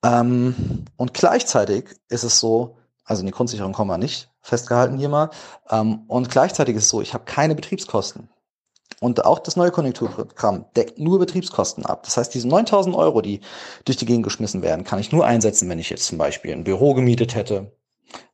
Ähm, 0.03 0.85
und 0.97 1.13
gleichzeitig 1.13 1.85
ist 2.09 2.23
es 2.23 2.39
so, 2.39 2.77
also 3.03 3.21
in 3.21 3.27
die 3.27 3.33
Grundsicherung 3.33 3.73
kommen 3.73 3.89
wir 3.89 3.97
nicht, 3.97 4.29
festgehalten 4.41 4.97
hier 4.97 5.09
mal. 5.09 5.29
Ähm, 5.69 6.03
und 6.07 6.29
gleichzeitig 6.29 6.75
ist 6.75 6.83
es 6.83 6.89
so, 6.89 7.01
ich 7.01 7.13
habe 7.13 7.25
keine 7.25 7.55
Betriebskosten. 7.55 8.29
Und 8.99 9.25
auch 9.25 9.39
das 9.39 9.55
neue 9.55 9.71
Konjunkturprogramm 9.71 10.65
deckt 10.75 10.99
nur 10.99 11.17
Betriebskosten 11.17 11.85
ab. 11.85 12.03
Das 12.03 12.17
heißt, 12.17 12.33
diese 12.33 12.47
9000 12.47 12.95
Euro, 12.95 13.21
die 13.21 13.41
durch 13.85 13.97
die 13.97 14.05
Gegend 14.05 14.23
geschmissen 14.23 14.61
werden, 14.61 14.83
kann 14.83 14.99
ich 14.99 15.11
nur 15.11 15.25
einsetzen, 15.25 15.69
wenn 15.69 15.79
ich 15.79 15.89
jetzt 15.89 16.05
zum 16.05 16.17
Beispiel 16.17 16.51
ein 16.51 16.63
Büro 16.63 16.93
gemietet 16.93 17.33
hätte. 17.33 17.75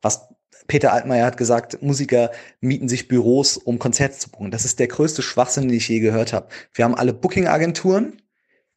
Was 0.02 0.28
Peter 0.66 0.92
Altmaier 0.92 1.24
hat 1.24 1.38
gesagt, 1.38 1.82
Musiker 1.82 2.30
mieten 2.60 2.88
sich 2.88 3.08
Büros, 3.08 3.56
um 3.56 3.78
Konzerte 3.78 4.18
zu 4.18 4.30
buchen. 4.30 4.50
Das 4.50 4.66
ist 4.66 4.78
der 4.78 4.88
größte 4.88 5.22
Schwachsinn, 5.22 5.68
den 5.68 5.76
ich 5.78 5.88
je 5.88 6.00
gehört 6.00 6.34
habe. 6.34 6.48
Wir 6.74 6.84
haben 6.84 6.94
alle 6.94 7.14
Booking-Agenturen, 7.14 8.20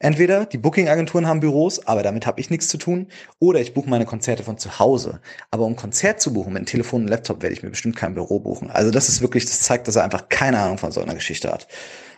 Entweder 0.03 0.47
die 0.47 0.57
Booking-Agenturen 0.57 1.27
haben 1.27 1.41
Büros, 1.41 1.85
aber 1.85 2.01
damit 2.01 2.25
habe 2.25 2.41
ich 2.41 2.49
nichts 2.49 2.67
zu 2.69 2.79
tun, 2.79 3.07
oder 3.37 3.59
ich 3.59 3.75
buche 3.75 3.87
meine 3.87 4.07
Konzerte 4.07 4.41
von 4.41 4.57
zu 4.57 4.79
Hause. 4.79 5.21
Aber 5.51 5.65
um 5.65 5.75
Konzert 5.75 6.19
zu 6.19 6.33
buchen 6.33 6.53
mit 6.53 6.65
Telefon 6.65 7.03
und 7.03 7.07
Laptop 7.07 7.43
werde 7.43 7.53
ich 7.53 7.61
mir 7.61 7.69
bestimmt 7.69 7.95
kein 7.95 8.15
Büro 8.15 8.39
buchen. 8.39 8.71
Also 8.71 8.89
das 8.89 9.09
ist 9.09 9.21
wirklich, 9.21 9.45
das 9.45 9.59
zeigt, 9.61 9.87
dass 9.87 9.95
er 9.95 10.03
einfach 10.03 10.27
keine 10.27 10.57
Ahnung 10.57 10.79
von 10.79 10.91
so 10.91 11.01
einer 11.01 11.13
Geschichte 11.13 11.51
hat. 11.51 11.67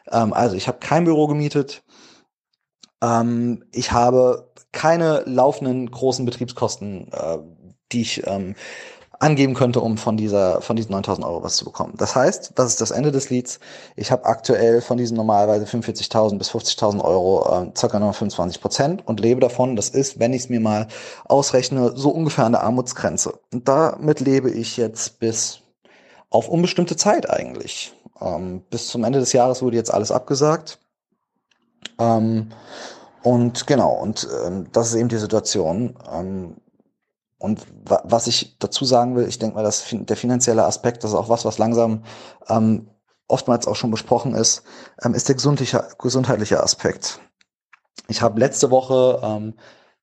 Ähm, 0.09 0.31
also 0.31 0.55
ich 0.55 0.69
habe 0.69 0.77
kein 0.79 1.03
Büro 1.03 1.27
gemietet. 1.27 1.83
Ähm, 3.03 3.65
ich 3.73 3.91
habe 3.91 4.49
keine 4.71 5.23
laufenden 5.25 5.91
großen 5.91 6.23
Betriebskosten, 6.23 7.11
äh, 7.11 7.37
die 7.91 8.01
ich 8.01 8.25
ähm, 8.25 8.55
angeben 9.23 9.53
könnte, 9.53 9.79
um 9.79 9.97
von 9.97 10.17
dieser, 10.17 10.61
von 10.61 10.75
diesen 10.75 10.91
9000 10.91 11.25
Euro 11.25 11.43
was 11.43 11.55
zu 11.55 11.63
bekommen. 11.63 11.93
Das 11.97 12.13
heißt, 12.13 12.51
das 12.55 12.67
ist 12.67 12.81
das 12.81 12.91
Ende 12.91 13.11
des 13.11 13.29
Lieds. 13.29 13.59
Ich 13.95 14.11
habe 14.11 14.25
aktuell 14.25 14.81
von 14.81 14.97
diesen 14.97 15.15
normalerweise 15.15 15.65
45.000 15.65 16.37
bis 16.37 16.51
50.000 16.51 17.01
Euro 17.01 17.63
äh, 17.63 17.71
circa 17.77 17.99
nur 17.99 18.13
25 18.13 18.61
Prozent 18.61 19.07
und 19.07 19.21
lebe 19.21 19.39
davon. 19.39 19.77
Das 19.77 19.89
ist, 19.89 20.19
wenn 20.19 20.33
ich 20.33 20.43
es 20.43 20.49
mir 20.49 20.59
mal 20.59 20.87
ausrechne, 21.25 21.93
so 21.95 22.09
ungefähr 22.09 22.45
an 22.45 22.51
der 22.51 22.63
Armutsgrenze. 22.63 23.39
Und 23.53 23.67
damit 23.67 24.19
lebe 24.19 24.51
ich 24.51 24.75
jetzt 24.75 25.19
bis 25.19 25.61
auf 26.29 26.49
unbestimmte 26.49 26.97
Zeit 26.97 27.29
eigentlich. 27.29 27.93
Ähm, 28.19 28.61
bis 28.69 28.89
zum 28.89 29.05
Ende 29.05 29.19
des 29.19 29.31
Jahres 29.31 29.61
wurde 29.61 29.77
jetzt 29.77 29.93
alles 29.93 30.11
abgesagt. 30.11 30.79
Ähm, 31.97 32.49
und 33.21 33.67
genau, 33.67 33.93
und 33.93 34.27
ähm, 34.45 34.67
das 34.73 34.89
ist 34.89 34.95
eben 34.95 35.07
die 35.07 35.17
Situation. 35.17 35.95
Ähm, 36.11 36.57
und 37.43 37.67
was 37.83 38.27
ich 38.27 38.57
dazu 38.57 38.85
sagen 38.85 39.17
will, 39.17 39.27
ich 39.27 39.37
denke 39.37 39.57
mal, 39.57 39.63
dass 39.63 39.85
der 39.91 40.15
finanzielle 40.15 40.63
Aspekt, 40.63 41.03
das 41.03 41.11
ist 41.11 41.17
auch 41.17 41.27
was, 41.27 41.43
was 41.43 41.57
langsam 41.57 42.05
ähm, 42.47 42.89
oftmals 43.27 43.67
auch 43.67 43.75
schon 43.75 43.91
besprochen 43.91 44.33
ist, 44.33 44.63
ähm, 45.03 45.13
ist 45.13 45.27
der 45.27 45.35
gesundliche, 45.35 45.85
gesundheitliche 45.99 46.63
Aspekt. 46.63 47.19
Ich 48.07 48.21
habe 48.21 48.39
letzte 48.39 48.71
Woche 48.71 49.19
ähm, 49.21 49.55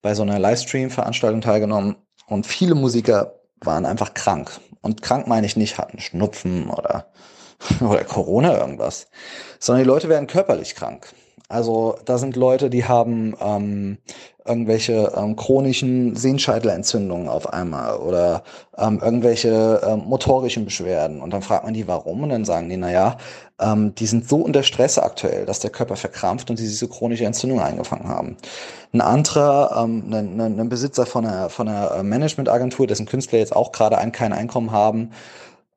bei 0.02 0.14
so 0.14 0.20
einer 0.20 0.38
Livestream-Veranstaltung 0.38 1.40
teilgenommen 1.40 1.96
und 2.26 2.46
viele 2.46 2.74
Musiker 2.74 3.40
waren 3.62 3.86
einfach 3.86 4.12
krank. 4.12 4.60
Und 4.82 5.00
krank 5.00 5.26
meine 5.26 5.46
ich 5.46 5.56
nicht, 5.56 5.78
hatten 5.78 5.98
Schnupfen 5.98 6.68
oder, 6.68 7.10
oder 7.80 8.04
Corona 8.04 8.58
irgendwas, 8.58 9.08
sondern 9.58 9.84
die 9.84 9.88
Leute 9.88 10.10
werden 10.10 10.26
körperlich 10.26 10.74
krank. 10.74 11.14
Also 11.48 11.98
da 12.04 12.18
sind 12.18 12.36
Leute, 12.36 12.68
die 12.68 12.84
haben 12.84 13.34
ähm, 13.40 13.96
irgendwelche 14.44 15.12
ähm, 15.16 15.36
chronischen 15.36 16.16
Sehenscheitelentzündungen 16.16 17.28
auf 17.28 17.52
einmal 17.52 17.96
oder 17.96 18.42
ähm, 18.78 19.00
irgendwelche 19.02 19.80
ähm, 19.86 20.02
motorischen 20.06 20.64
Beschwerden. 20.64 21.20
Und 21.20 21.32
dann 21.32 21.42
fragt 21.42 21.64
man 21.64 21.74
die, 21.74 21.86
warum? 21.86 22.22
Und 22.22 22.30
dann 22.30 22.44
sagen 22.44 22.68
die, 22.68 22.76
naja, 22.76 23.16
ähm, 23.60 23.94
die 23.94 24.06
sind 24.06 24.28
so 24.28 24.36
unter 24.36 24.62
Stress 24.62 24.98
aktuell, 24.98 25.46
dass 25.46 25.60
der 25.60 25.70
Körper 25.70 25.96
verkrampft 25.96 26.50
und 26.50 26.56
sie 26.56 26.64
diese 26.64 26.88
chronische 26.88 27.24
Entzündung 27.24 27.60
eingefangen 27.60 28.08
haben. 28.08 28.36
Ein 28.92 29.02
anderer, 29.02 29.82
ähm, 29.84 30.04
ein, 30.12 30.40
ein, 30.40 30.68
Besitzer 30.68 31.06
von 31.06 31.26
einer, 31.26 31.50
von 31.50 31.68
einer 31.68 32.02
Managementagentur, 32.02 32.86
dessen 32.86 33.06
Künstler 33.06 33.38
jetzt 33.38 33.54
auch 33.54 33.72
gerade 33.72 33.98
ein, 33.98 34.12
kein 34.12 34.32
Einkommen 34.32 34.72
haben, 34.72 35.10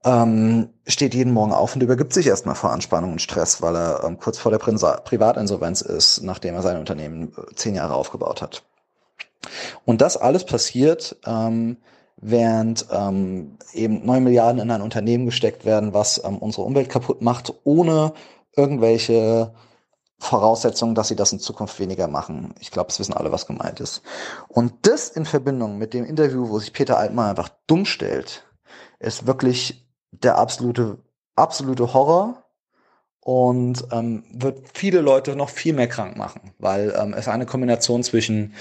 ähm, 0.04 0.70
steht 0.86 1.14
jeden 1.14 1.34
Morgen 1.34 1.54
auf 1.54 1.76
und 1.76 1.84
übergibt 1.84 2.14
sich 2.14 2.28
erstmal 2.28 2.56
vor 2.56 2.72
Anspannung 2.72 3.14
und 3.14 3.22
Stress, 3.22 3.62
weil 3.62 3.76
er 3.76 4.04
ähm, 4.04 4.18
kurz 4.18 4.38
vor 4.38 4.52
der 4.52 4.60
Pri 4.60 4.76
Privatinsolvenz 5.04 5.82
ist, 5.82 6.24
nachdem 6.24 6.56
er 6.56 6.62
sein 6.62 6.78
Unternehmen 6.78 7.32
äh, 7.38 7.56
zehn 7.56 7.76
Jahre 7.76 7.96
aufgebaut 7.96 8.42
hat. 8.42 8.64
Und 9.86 10.02
das 10.02 10.18
alles 10.18 10.46
passiert, 10.46 11.18
ähm, 11.26 11.78
während 12.18 12.86
ähm, 12.92 13.58
eben 13.74 14.06
neun 14.06 14.24
Milliarden 14.24 14.62
in 14.62 14.72
ein 14.72 14.82
Unternehmen 14.82 15.26
gesteckt 15.26 15.66
werden, 15.66 15.94
was 15.94 16.24
ähm, 16.24 16.38
unsere 16.38 16.64
Umwelt 16.64 16.90
kaputt 16.90 17.22
macht, 17.22 17.54
ohne 17.64 18.14
irgendwelche 18.56 19.54
Voraussetzungen, 20.20 20.96
dass 20.96 21.10
sie 21.10 21.18
das 21.18 21.34
in 21.34 21.40
Zukunft 21.40 21.80
weniger 21.80 22.08
machen. 22.08 22.56
Ich 22.60 22.72
glaube, 22.72 22.90
es 22.90 23.00
wissen 23.00 23.14
alle, 23.14 23.32
was 23.32 23.46
gemeint 23.46 23.82
ist. 23.82 24.02
Und 24.48 24.74
das 24.84 25.10
in 25.10 25.26
Verbindung 25.26 25.78
mit 25.78 25.94
dem 25.94 26.06
Interview, 26.06 26.50
wo 26.50 26.60
sich 26.60 26.72
Peter 26.72 26.98
Altmann 26.98 27.32
einfach 27.32 27.50
dumm 27.68 27.86
stellt, 27.86 28.46
ist 29.00 29.28
wirklich 29.28 29.83
der 30.22 30.38
absolute, 30.38 30.98
absolute 31.36 31.94
Horror 31.94 32.44
und 33.22 33.86
ähm, 33.92 34.24
wird 34.34 34.60
viele 34.74 35.02
Leute 35.02 35.36
noch 35.36 35.50
viel 35.50 35.74
mehr 35.74 35.88
krank 35.88 36.18
machen, 36.18 36.54
weil 36.60 36.94
ähm, 36.98 37.14
es 37.14 37.28
eine 37.28 37.46
Kombination 37.46 38.04
zwischen 38.04 38.54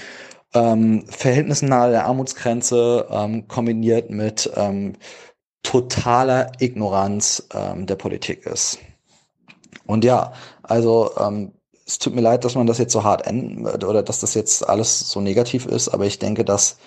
ähm, 0.53 1.05
Verhältnissen 1.07 1.69
nahe 1.69 1.91
der 1.91 2.05
Armutsgrenze 2.05 3.07
ähm, 3.09 3.47
kombiniert 3.47 4.09
mit 4.09 4.49
ähm, 4.55 4.93
totaler 5.63 6.51
Ignoranz 6.59 7.47
ähm, 7.53 7.85
der 7.85 7.95
Politik 7.95 8.45
ist. 8.45 8.79
Und 9.85 10.03
ja, 10.03 10.33
also 10.61 11.11
ähm, 11.19 11.53
es 11.85 11.99
tut 11.99 12.15
mir 12.15 12.21
leid, 12.21 12.45
dass 12.45 12.55
man 12.55 12.67
das 12.67 12.77
jetzt 12.77 12.93
so 12.93 13.03
hart 13.03 13.27
enden 13.27 13.65
oder 13.65 14.03
dass 14.03 14.19
das 14.19 14.33
jetzt 14.33 14.67
alles 14.67 14.99
so 14.99 15.19
negativ 15.19 15.65
ist, 15.65 15.89
aber 15.89 16.05
ich 16.05 16.19
denke, 16.19 16.45
dass 16.45 16.77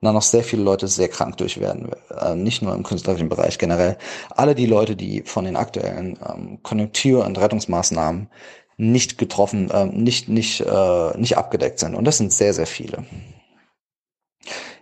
da 0.00 0.12
noch 0.12 0.22
sehr 0.22 0.44
viele 0.44 0.62
Leute 0.62 0.88
sehr 0.88 1.08
krank 1.08 1.36
durch 1.38 1.58
werden, 1.58 1.90
äh, 2.10 2.34
nicht 2.34 2.62
nur 2.62 2.74
im 2.74 2.82
künstlerischen 2.82 3.28
Bereich 3.28 3.58
generell. 3.58 3.96
Alle 4.30 4.54
die 4.54 4.66
Leute, 4.66 4.94
die 4.94 5.22
von 5.22 5.44
den 5.44 5.56
aktuellen 5.56 6.18
ähm, 6.28 6.62
Konjunktur- 6.62 7.24
und 7.24 7.38
Rettungsmaßnahmen 7.38 8.28
nicht 8.76 9.18
getroffen, 9.18 9.70
äh, 9.70 9.86
nicht, 9.86 10.28
nicht, 10.28 10.60
äh, 10.60 11.16
nicht 11.18 11.38
abgedeckt 11.38 11.78
sind. 11.78 11.94
Und 11.94 12.04
das 12.04 12.18
sind 12.18 12.32
sehr, 12.32 12.52
sehr 12.52 12.66
viele. 12.66 13.06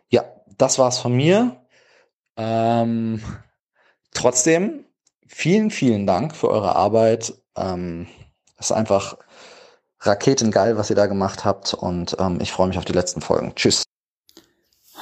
Ja, 0.09 0.25
das 0.59 0.79
war's 0.79 0.99
von 0.99 1.15
mir. 1.15 1.65
Ähm, 2.37 3.23
trotzdem, 4.13 4.85
vielen, 5.29 5.71
vielen 5.71 6.07
Dank 6.07 6.35
für 6.35 6.49
eure 6.49 6.75
Arbeit. 6.75 7.35
Ähm, 7.57 8.09
ist 8.59 8.73
einfach 8.73 9.17
raketengeil, 10.01 10.77
was 10.77 10.91
ihr 10.91 10.97
da 10.97 11.07
gemacht 11.07 11.45
habt. 11.45 11.73
Und 11.75 12.17
ähm, 12.19 12.39
ich 12.41 12.51
freue 12.51 12.69
mich 12.69 12.79
auf 12.79 12.85
die 12.85 12.93
letzten 12.93 13.21
Folgen. 13.21 13.55
Tschüss. 13.55 13.85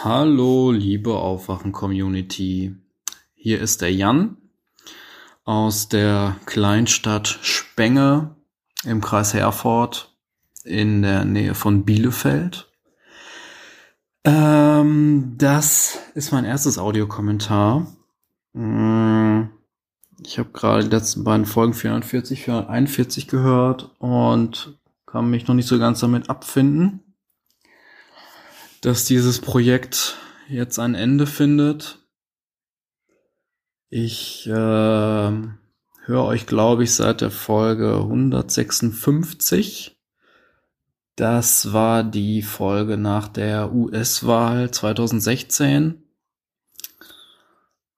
Hallo, 0.04 0.72
liebe 0.72 1.14
Aufwachen-Community. 1.14 2.74
Hier 3.34 3.60
ist 3.60 3.82
der 3.82 3.94
Jan 3.94 4.36
aus 5.44 5.88
der 5.88 6.38
Kleinstadt 6.44 7.28
Spenge 7.28 8.34
im 8.82 9.00
Kreis 9.00 9.32
Herford 9.32 10.12
in 10.64 11.02
der 11.02 11.24
Nähe 11.24 11.54
von 11.54 11.84
Bielefeld. 11.84 12.68
Ähm, 14.24 15.36
das 15.38 16.00
ist 16.16 16.32
mein 16.32 16.46
erstes 16.46 16.78
Audiokommentar. 16.78 17.86
Mm, 18.54 19.42
ich 20.26 20.40
habe 20.40 20.50
gerade 20.52 20.82
die 20.82 20.90
letzten 20.90 21.22
beiden 21.22 21.46
Folgen 21.46 21.74
440, 21.74 22.42
441 22.42 23.28
gehört 23.28 23.94
und 24.00 24.76
kann 25.06 25.30
mich 25.30 25.46
noch 25.46 25.54
nicht 25.54 25.68
so 25.68 25.78
ganz 25.78 26.00
damit 26.00 26.28
abfinden, 26.28 27.11
dass 28.82 29.04
dieses 29.04 29.40
Projekt 29.40 30.16
jetzt 30.48 30.78
ein 30.78 30.94
Ende 30.94 31.26
findet. 31.26 32.00
Ich 33.88 34.46
äh, 34.46 34.50
höre 34.50 36.24
euch, 36.24 36.46
glaube 36.46 36.84
ich, 36.84 36.94
seit 36.94 37.20
der 37.20 37.30
Folge 37.30 37.94
156. 37.94 39.96
Das 41.14 41.72
war 41.72 42.02
die 42.02 42.42
Folge 42.42 42.96
nach 42.96 43.28
der 43.28 43.72
US-Wahl 43.72 44.70
2016. 44.70 46.02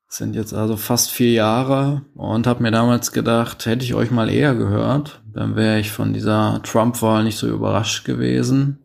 Das 0.07 0.19
sind 0.19 0.37
jetzt 0.37 0.53
also 0.53 0.77
fast 0.77 1.11
vier 1.11 1.33
Jahre 1.33 2.03
und 2.15 2.47
habe 2.47 2.63
mir 2.63 2.71
damals 2.71 3.11
gedacht, 3.11 3.65
hätte 3.65 3.85
ich 3.85 3.95
euch 3.95 4.11
mal 4.11 4.29
eher 4.29 4.55
gehört, 4.55 5.23
dann 5.33 5.57
wäre 5.57 5.81
ich 5.81 5.91
von 5.91 6.13
dieser 6.13 6.61
Trump-Wahl 6.63 7.25
nicht 7.25 7.39
so 7.39 7.49
überrascht 7.49 8.05
gewesen. 8.05 8.84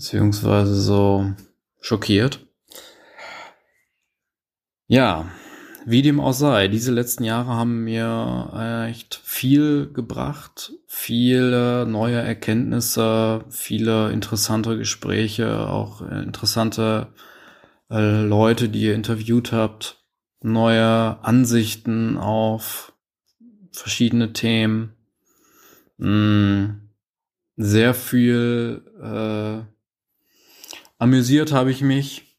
Beziehungsweise 0.00 0.76
so 0.76 1.30
schockiert. 1.78 2.46
Ja, 4.86 5.30
wie 5.84 6.00
dem 6.00 6.20
auch 6.20 6.32
sei, 6.32 6.68
diese 6.68 6.90
letzten 6.90 7.24
Jahre 7.24 7.48
haben 7.50 7.84
mir 7.84 8.86
echt 8.88 9.20
viel 9.22 9.92
gebracht, 9.92 10.72
viele 10.86 11.84
neue 11.84 12.16
Erkenntnisse, 12.16 13.44
viele 13.50 14.10
interessante 14.10 14.78
Gespräche, 14.78 15.68
auch 15.68 16.00
interessante 16.00 17.12
äh, 17.90 18.22
Leute, 18.22 18.70
die 18.70 18.84
ihr 18.84 18.94
interviewt 18.94 19.52
habt, 19.52 20.02
neue 20.40 21.22
Ansichten 21.22 22.16
auf 22.16 22.94
verschiedene 23.70 24.32
Themen, 24.32 24.94
mm, 25.98 26.88
sehr 27.58 27.92
viel 27.92 28.82
äh, 29.02 29.79
amüsiert 31.00 31.52
habe 31.52 31.70
ich 31.70 31.82
mich 31.82 32.36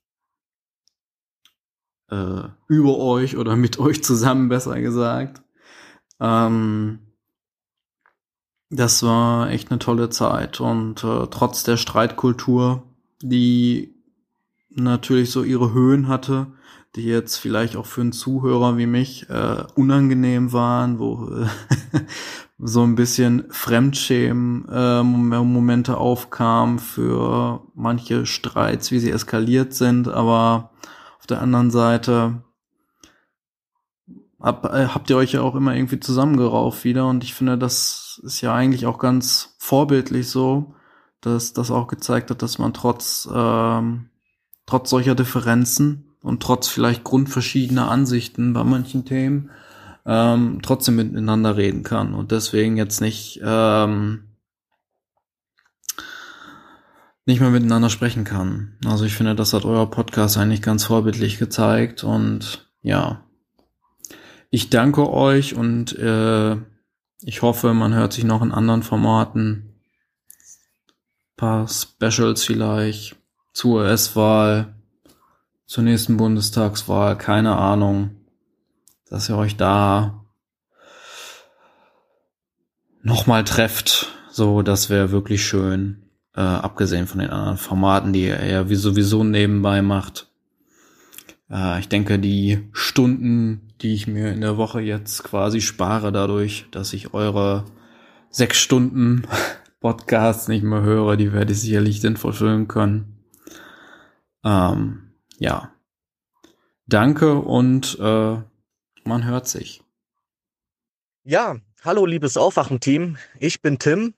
äh, 2.10 2.44
über 2.67 2.97
euch 2.97 3.35
oder 3.35 3.56
mit 3.56 3.79
euch 3.79 4.03
zusammen, 4.03 4.49
besser 4.49 4.79
gesagt. 4.79 5.42
Ähm, 6.19 6.99
das 8.69 9.03
war 9.03 9.49
echt 9.49 9.72
eine 9.72 9.79
tolle 9.79 10.10
Zeit 10.10 10.61
und 10.61 11.03
äh, 11.03 11.27
trotz 11.27 11.63
der 11.63 11.76
Streitkultur, 11.76 12.83
die 13.22 13.95
natürlich 14.69 15.31
so 15.31 15.44
ihre 15.44 15.74
Höhen 15.74 16.08
hatte, 16.08 16.47
die 16.95 17.06
jetzt 17.06 17.38
vielleicht 17.38 17.75
auch 17.75 17.85
für 17.85 18.01
einen 18.01 18.11
Zuhörer 18.11 18.77
wie 18.77 18.85
mich 18.85 19.29
äh, 19.29 19.63
unangenehm 19.75 20.51
waren, 20.51 20.99
wo 20.99 21.29
äh, 21.29 21.47
so 22.59 22.83
ein 22.83 22.95
bisschen 22.95 23.45
Fremdschämen 23.49 24.67
äh, 24.69 25.93
aufkamen 25.93 26.79
für 26.79 27.61
manche 27.75 28.25
Streits, 28.25 28.91
wie 28.91 28.99
sie 28.99 29.11
eskaliert 29.11 29.74
sind, 29.74 30.07
aber 30.09 30.72
auf 31.19 31.27
der 31.27 31.41
anderen 31.41 31.72
Seite 31.72 32.43
hab, 34.41 34.65
äh, 34.65 34.88
habt 34.88 35.09
ihr 35.09 35.17
euch 35.17 35.33
ja 35.33 35.41
auch 35.41 35.56
immer 35.56 35.75
irgendwie 35.75 35.99
zusammengerauft 35.99 36.83
wieder. 36.83 37.07
Und 37.07 37.24
ich 37.24 37.33
finde, 37.33 37.57
das 37.57 38.19
ist 38.24 38.41
ja 38.41 38.53
eigentlich 38.53 38.85
auch 38.85 38.97
ganz 38.97 39.56
vorbildlich 39.59 40.29
so, 40.29 40.74
dass 41.22 41.53
das 41.53 41.72
auch 41.72 41.88
gezeigt 41.88 42.31
hat, 42.31 42.41
dass 42.41 42.57
man 42.57 42.74
trotz, 42.74 43.29
ähm, 43.33 44.09
trotz 44.65 44.90
solcher 44.90 45.15
Differenzen 45.15 46.10
und 46.21 46.41
trotz 46.41 46.67
vielleicht 46.67 47.03
grundverschiedener 47.03 47.89
Ansichten 47.89 48.53
bei 48.53 48.63
manchen 48.63 49.05
Themen 49.05 49.51
ähm, 50.05 50.59
trotzdem 50.61 50.95
miteinander 50.95 51.57
reden 51.57 51.83
kann 51.83 52.13
und 52.13 52.31
deswegen 52.31 52.77
jetzt 52.77 53.01
nicht 53.01 53.39
ähm, 53.43 54.23
nicht 57.25 57.39
mehr 57.39 57.51
miteinander 57.51 57.89
sprechen 57.89 58.23
kann. 58.23 58.77
Also 58.85 59.05
ich 59.05 59.13
finde, 59.13 59.35
das 59.35 59.53
hat 59.53 59.63
euer 59.63 59.89
Podcast 59.89 60.37
eigentlich 60.37 60.61
ganz 60.61 60.85
vorbildlich 60.85 61.37
gezeigt 61.37 62.03
und 62.03 62.69
ja, 62.81 63.23
ich 64.49 64.69
danke 64.69 65.09
euch 65.09 65.55
und 65.55 65.97
äh, 65.97 66.57
ich 67.21 67.41
hoffe, 67.41 67.73
man 67.73 67.93
hört 67.93 68.13
sich 68.13 68.23
noch 68.23 68.41
in 68.41 68.51
anderen 68.51 68.83
Formaten. 68.83 69.79
Paar 71.37 71.67
Specials 71.67 72.43
vielleicht 72.43 73.15
zur 73.53 73.81
US-Wahl, 73.81 74.75
zur 75.71 75.85
nächsten 75.85 76.17
Bundestagswahl, 76.17 77.17
keine 77.17 77.55
Ahnung, 77.55 78.09
dass 79.09 79.29
ihr 79.29 79.37
euch 79.37 79.55
da 79.55 80.25
nochmal 83.03 83.45
trefft. 83.45 84.09
So, 84.29 84.63
das 84.63 84.89
wäre 84.89 85.11
wirklich 85.11 85.45
schön 85.45 86.09
äh, 86.35 86.41
abgesehen 86.41 87.07
von 87.07 87.19
den 87.19 87.29
anderen 87.29 87.55
Formaten, 87.55 88.11
die 88.11 88.25
er 88.25 88.45
ja 88.45 88.69
wie 88.69 88.75
sowieso 88.75 89.23
nebenbei 89.23 89.81
macht. 89.81 90.29
Äh, 91.49 91.79
ich 91.79 91.87
denke, 91.87 92.19
die 92.19 92.67
Stunden, 92.73 93.71
die 93.81 93.93
ich 93.93 94.07
mir 94.07 94.33
in 94.33 94.41
der 94.41 94.57
Woche 94.57 94.81
jetzt 94.81 95.23
quasi 95.23 95.61
spare, 95.61 96.11
dadurch, 96.11 96.65
dass 96.71 96.91
ich 96.91 97.13
eure 97.13 97.63
sechs 98.29 98.57
Stunden 98.57 99.23
Podcasts 99.79 100.49
nicht 100.49 100.63
mehr 100.63 100.81
höre, 100.81 101.15
die 101.15 101.31
werde 101.31 101.53
ich 101.53 101.61
sicherlich 101.61 102.01
sinnvoll 102.01 102.33
füllen 102.33 102.67
können. 102.67 103.23
Ähm, 104.43 105.10
ja. 105.41 105.74
Danke 106.85 107.35
und 107.35 107.97
äh, 107.99 108.38
man 109.03 109.25
hört 109.25 109.47
sich. 109.47 109.81
Ja, 111.24 111.57
hallo 111.83 112.06
liebes 112.06 112.38
Aufwachen-Team. 112.38 113.17
Ich 113.40 113.61
bin 113.61 113.79
Tim 113.79 114.13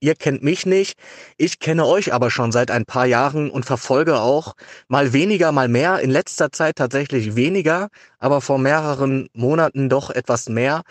Ihr 0.00 0.14
kennt 0.14 0.44
mich 0.44 0.64
nicht, 0.64 0.96
ich 1.38 1.58
kenne 1.58 1.84
euch 1.84 2.12
aber 2.12 2.30
schon 2.30 2.52
seit 2.52 2.70
ein 2.70 2.84
paar 2.84 3.06
Jahren 3.06 3.50
und 3.50 3.64
verfolge 3.64 4.20
auch 4.20 4.54
mal 4.86 5.12
weniger, 5.12 5.50
mal 5.50 5.66
mehr, 5.66 5.98
in 5.98 6.10
letzter 6.10 6.52
Zeit 6.52 6.76
tatsächlich 6.76 7.34
weniger, 7.34 7.88
aber 8.20 8.40
vor 8.40 8.58
mehreren 8.58 9.28
Monaten 9.32 9.88
doch 9.88 10.10
etwas 10.10 10.48
mehr, 10.48 10.82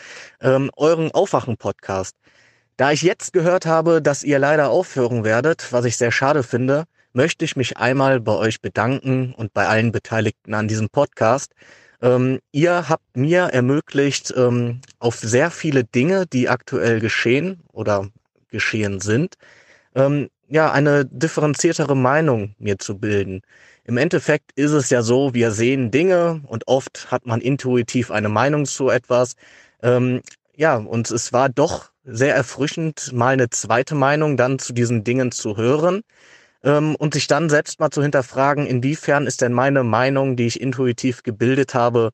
ähm, 0.42 0.70
euren 0.76 1.12
Aufwachen-Podcast. 1.12 2.18
Da 2.76 2.92
ich 2.92 3.02
jetzt 3.02 3.32
gehört 3.32 3.66
habe, 3.66 4.02
dass 4.02 4.26
ihr 4.26 4.40
leider 4.40 4.70
aufhören 4.72 5.24
werdet, 5.24 5.72
was 5.72 5.86
ich 5.86 5.96
sehr 5.96 6.12
schade 6.12 6.44
finde, 6.44 6.84
möchte 7.18 7.44
ich 7.46 7.56
mich 7.56 7.78
einmal 7.78 8.20
bei 8.20 8.34
euch 8.34 8.62
bedanken 8.62 9.34
und 9.36 9.52
bei 9.52 9.68
allen 9.68 9.92
Beteiligten 9.92 10.54
an 10.54 10.68
diesem 10.68 10.88
Podcast. 10.88 11.54
Ähm, 12.00 12.40
ihr 12.52 12.90
habt 12.90 13.18
mir 13.18 13.46
ermöglicht, 13.46 14.32
ähm, 14.38 14.82
auf 15.00 15.16
sehr 15.16 15.50
viele 15.50 15.84
Dinge, 15.84 16.28
die 16.28 16.48
aktuell 16.48 17.00
geschehen 17.00 17.64
oder 17.74 18.08
geschehen 18.50 19.00
sind, 19.00 19.34
ähm, 19.96 20.30
ja, 20.48 20.72
eine 20.72 21.06
differenziertere 21.06 21.96
Meinung 21.96 22.54
mir 22.60 22.78
zu 22.78 23.00
bilden. 23.00 23.42
Im 23.84 23.98
Endeffekt 23.98 24.52
ist 24.56 24.72
es 24.72 24.92
ja 24.92 25.02
so, 25.02 25.34
wir 25.34 25.50
sehen 25.50 25.90
Dinge 25.90 26.42
und 26.46 26.68
oft 26.68 27.10
hat 27.10 27.26
man 27.26 27.42
intuitiv 27.42 28.12
eine 28.12 28.30
Meinung 28.30 28.66
zu 28.66 28.90
etwas. 28.90 29.36
Ähm, 29.82 30.22
ja, 30.56 30.76
und 30.76 31.10
es 31.10 31.34
war 31.34 31.50
doch 31.50 31.90
sehr 32.04 32.36
erfrischend, 32.36 33.12
mal 33.12 33.34
eine 33.34 33.50
zweite 33.50 33.96
Meinung 33.96 34.38
dann 34.38 34.60
zu 34.60 34.72
diesen 34.72 35.04
Dingen 35.04 35.32
zu 35.32 35.58
hören 35.58 36.04
ähm, 36.64 36.96
und 36.96 37.14
sich 37.14 37.28
dann 37.28 37.50
selbst 37.50 37.80
mal 37.80 37.92
zu 37.92 38.02
hinterfragen, 38.02 38.66
inwiefern 38.66 39.28
ist 39.28 39.42
denn 39.42 39.54
meine 39.54 39.84
Meinung, 39.84 40.36
die 40.36 40.48
ich 40.48 40.62
intuitiv 40.62 41.24
gebildet 41.24 41.74
habe, 41.74 42.12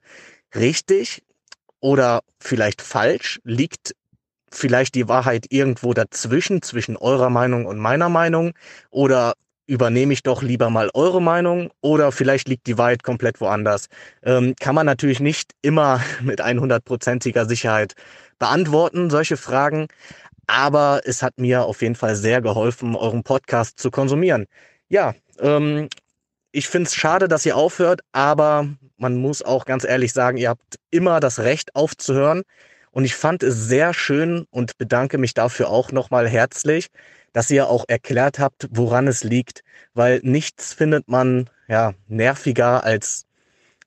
richtig 0.56 1.24
oder 1.80 2.22
vielleicht 2.40 2.82
falsch? 2.82 3.40
Liegt 3.44 3.96
vielleicht 4.52 4.96
die 4.96 5.08
Wahrheit 5.08 5.48
irgendwo 5.50 5.94
dazwischen, 5.94 6.62
zwischen 6.62 6.98
eurer 6.98 7.30
Meinung 7.30 7.66
und 7.66 7.80
meiner 7.80 8.10
Meinung? 8.10 8.54
Oder 8.90 9.34
übernehme 9.66 10.14
ich 10.14 10.24
doch 10.24 10.42
lieber 10.42 10.70
mal 10.70 10.90
eure 10.94 11.22
Meinung 11.22 11.72
oder 11.82 12.12
vielleicht 12.12 12.48
liegt 12.48 12.68
die 12.68 12.78
Wahrheit 12.78 13.04
komplett 13.04 13.40
woanders. 13.40 13.88
Ähm, 14.22 14.56
kann 14.60 14.76
man 14.76 14.86
natürlich 14.86 15.20
nicht 15.20 15.52
immer 15.62 16.02
mit 16.22 16.42
100%iger 16.42 17.46
Sicherheit 17.46 17.94
beantworten, 18.40 19.10
solche 19.10 19.38
Fragen, 19.38 19.88
aber 20.48 21.02
es 21.06 21.22
hat 21.24 21.40
mir 21.40 21.66
auf 21.66 21.82
jeden 21.82 21.96
Fall 21.96 22.16
sehr 22.16 22.42
geholfen, 22.42 22.96
euren 22.96 23.24
Podcast 23.24 23.80
zu 23.80 23.92
konsumieren. 23.92 24.46
Ja, 24.90 25.16
ähm, 25.40 25.90
ich 26.52 26.68
finde 26.68 26.88
es 26.88 26.96
schade, 26.96 27.28
dass 27.28 27.46
ihr 27.46 27.58
aufhört, 27.58 28.02
aber 28.12 28.68
man 28.98 29.18
muss 29.18 29.42
auch 29.42 29.66
ganz 29.66 29.84
ehrlich 29.84 30.14
sagen, 30.14 30.38
ihr 30.38 30.50
habt 30.50 30.78
immer 30.92 31.20
das 31.20 31.40
Recht 31.40 31.76
aufzuhören. 31.76 32.44
Und 32.92 33.06
ich 33.06 33.16
fand 33.16 33.42
es 33.42 33.56
sehr 33.56 33.94
schön 33.96 34.46
und 34.52 34.78
bedanke 34.78 35.18
mich 35.18 35.34
dafür 35.34 35.70
auch 35.70 35.92
nochmal 35.92 36.30
herzlich, 36.30 36.90
dass 37.32 37.50
ihr 37.50 37.68
auch 37.68 37.86
erklärt 37.88 38.38
habt, 38.38 38.68
woran 38.70 39.08
es 39.08 39.24
liegt, 39.24 39.64
weil 39.96 40.20
nichts 40.22 40.74
findet 40.74 41.08
man 41.08 41.50
ja 41.68 41.96
nerviger 42.08 42.84
als 42.84 43.26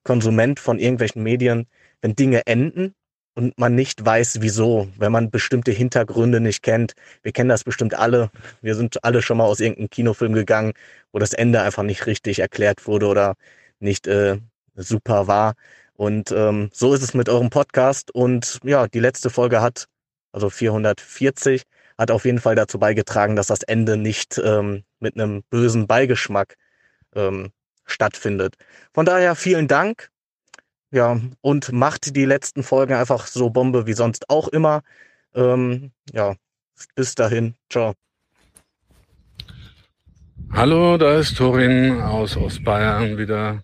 Konsument 0.03 0.59
von 0.59 0.81
irgendwelchen 0.81 1.23
Medien, 1.23 1.69
wenn 2.01 2.17
Dinge 2.17 2.47
enden 2.47 2.96
und 3.37 3.59
man 3.59 3.75
nicht 3.75 4.05
weiß, 4.05 4.41
wieso, 4.41 4.89
wenn 4.97 5.13
man 5.13 5.31
bestimmte 5.31 5.71
Hintergründe 5.71 6.41
nicht 6.41 6.63
kennt. 6.63 6.95
Wir 7.23 7.33
kennen 7.33 7.51
das 7.51 7.65
bestimmt 7.65 7.95
alle. 7.95 8.31
Wir 8.63 8.75
sind 8.75 9.05
alle 9.05 9.21
schon 9.21 9.37
mal 9.37 9.45
aus 9.45 9.61
irgendeinem 9.61 9.91
Kinofilm 9.91 10.33
gegangen, 10.33 10.73
wo 11.13 11.19
das 11.19 11.35
Ende 11.35 11.61
einfach 11.61 11.83
nicht 11.83 12.07
richtig 12.07 12.39
erklärt 12.39 12.87
wurde 12.87 13.07
oder 13.07 13.35
nicht 13.79 14.07
äh, 14.07 14.39
super 14.75 15.27
war. 15.27 15.55
Und 15.95 16.33
ähm, 16.33 16.71
so 16.73 16.95
ist 16.95 17.03
es 17.03 17.13
mit 17.13 17.29
eurem 17.29 17.51
Podcast. 17.51 18.11
Und 18.11 18.59
ja, 18.65 18.89
die 18.89 19.01
letzte 19.01 19.29
Folge 19.29 19.61
hat, 19.61 19.87
also 20.33 20.49
440, 20.49 21.65
hat 21.99 22.11
auf 22.11 22.25
jeden 22.25 22.41
Fall 22.41 22.55
dazu 22.55 22.79
beigetragen, 22.79 23.37
dass 23.37 23.49
das 23.49 23.63
Ende 23.63 23.99
nicht 23.99 24.41
ähm, 24.43 24.85
mit 24.99 25.15
einem 25.15 25.43
bösen 25.51 25.87
Beigeschmack 25.87 26.57
ähm, 27.15 27.53
stattfindet. 27.85 28.55
Von 28.95 29.05
daher 29.05 29.35
vielen 29.35 29.69
Dank. 29.69 30.11
Ja, 30.97 31.21
und 31.43 31.73
macht 31.73 32.17
die 32.17 32.25
letzten 32.25 32.63
Folgen 32.63 32.95
einfach 32.95 33.27
so 33.27 33.51
Bombe 33.51 33.87
wie 33.87 33.93
sonst 33.93 34.31
auch 34.31 34.49
immer. 34.49 34.81
Ähm, 35.35 35.91
ja, 36.15 36.37
bis 36.95 37.15
dahin. 37.15 37.55
Ciao. 37.69 37.93
Hallo, 40.55 40.97
da 40.97 41.19
ist 41.19 41.37
Torin 41.37 42.01
aus 42.01 42.39
Ostbayern 42.39 43.19
wieder. 43.19 43.63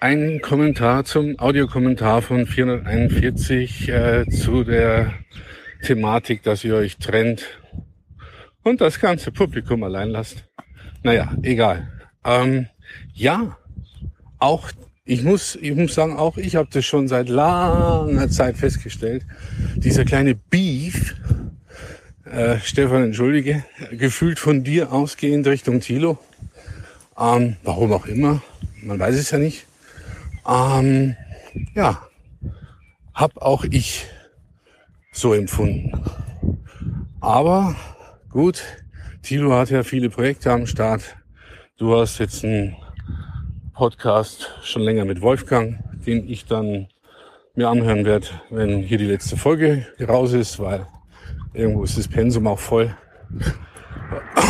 Ein 0.00 0.40
Kommentar 0.40 1.04
zum 1.04 1.38
Audiokommentar 1.38 2.22
von 2.22 2.46
441 2.46 3.90
äh, 3.90 4.24
zu 4.30 4.64
der 4.64 5.12
Thematik, 5.82 6.44
dass 6.44 6.64
ihr 6.64 6.76
euch 6.76 6.96
trennt 6.96 7.44
und 8.62 8.80
das 8.80 9.00
ganze 9.00 9.32
Publikum 9.32 9.82
allein 9.82 10.08
lasst. 10.08 10.46
Naja, 11.02 11.30
egal. 11.42 11.92
Ähm, 12.24 12.68
ja, 13.12 13.58
auch 14.38 14.70
ich 15.04 15.22
muss, 15.22 15.56
ich 15.56 15.74
muss 15.74 15.94
sagen, 15.94 16.16
auch 16.16 16.38
ich 16.38 16.56
habe 16.56 16.68
das 16.72 16.84
schon 16.84 17.08
seit 17.08 17.28
langer 17.28 18.28
Zeit 18.30 18.56
festgestellt. 18.56 19.24
Dieser 19.76 20.04
kleine 20.04 20.34
Beef, 20.34 21.14
äh, 22.24 22.58
Stefan, 22.60 23.04
entschuldige, 23.04 23.64
gefühlt 23.92 24.38
von 24.38 24.64
dir 24.64 24.92
ausgehend 24.92 25.46
Richtung 25.46 25.80
Tilo. 25.80 26.18
Ähm, 27.18 27.56
warum 27.62 27.92
auch 27.92 28.06
immer, 28.06 28.42
man 28.82 28.98
weiß 28.98 29.16
es 29.16 29.30
ja 29.30 29.38
nicht. 29.38 29.66
Ähm, 30.48 31.16
ja, 31.74 32.02
hab 33.12 33.36
auch 33.36 33.64
ich 33.64 34.06
so 35.12 35.34
empfunden. 35.34 35.92
Aber 37.20 37.76
gut, 38.30 38.62
Tilo 39.22 39.52
hat 39.52 39.70
ja 39.70 39.82
viele 39.82 40.08
Projekte 40.08 40.50
am 40.50 40.66
Start. 40.66 41.16
Du 41.76 41.94
hast 41.94 42.18
jetzt 42.18 42.44
einen 42.44 42.76
Podcast 43.74 44.52
schon 44.62 44.82
länger 44.82 45.04
mit 45.04 45.20
Wolfgang, 45.20 45.80
den 46.06 46.28
ich 46.28 46.46
dann 46.46 46.86
mir 47.56 47.68
anhören 47.68 48.04
werde, 48.04 48.28
wenn 48.50 48.78
hier 48.78 48.98
die 48.98 49.06
letzte 49.06 49.36
Folge 49.36 49.84
raus 50.00 50.32
ist, 50.32 50.60
weil 50.60 50.86
irgendwo 51.52 51.82
ist 51.82 51.98
das 51.98 52.06
Pensum 52.06 52.46
auch 52.46 52.60
voll. 52.60 52.96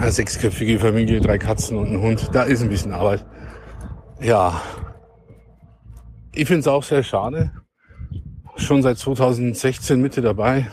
Eine 0.00 0.10
sechsköpfige 0.10 0.80
Familie, 0.80 1.20
drei 1.20 1.38
Katzen 1.38 1.78
und 1.78 1.92
ein 1.92 2.00
Hund, 2.00 2.28
da 2.32 2.42
ist 2.42 2.60
ein 2.60 2.68
bisschen 2.68 2.92
Arbeit. 2.92 3.24
Ja, 4.20 4.60
ich 6.34 6.46
finde 6.46 6.60
es 6.60 6.68
auch 6.68 6.82
sehr 6.82 7.04
schade, 7.04 7.52
schon 8.56 8.82
seit 8.82 8.98
2016 8.98 10.00
Mitte 10.00 10.22
dabei. 10.22 10.66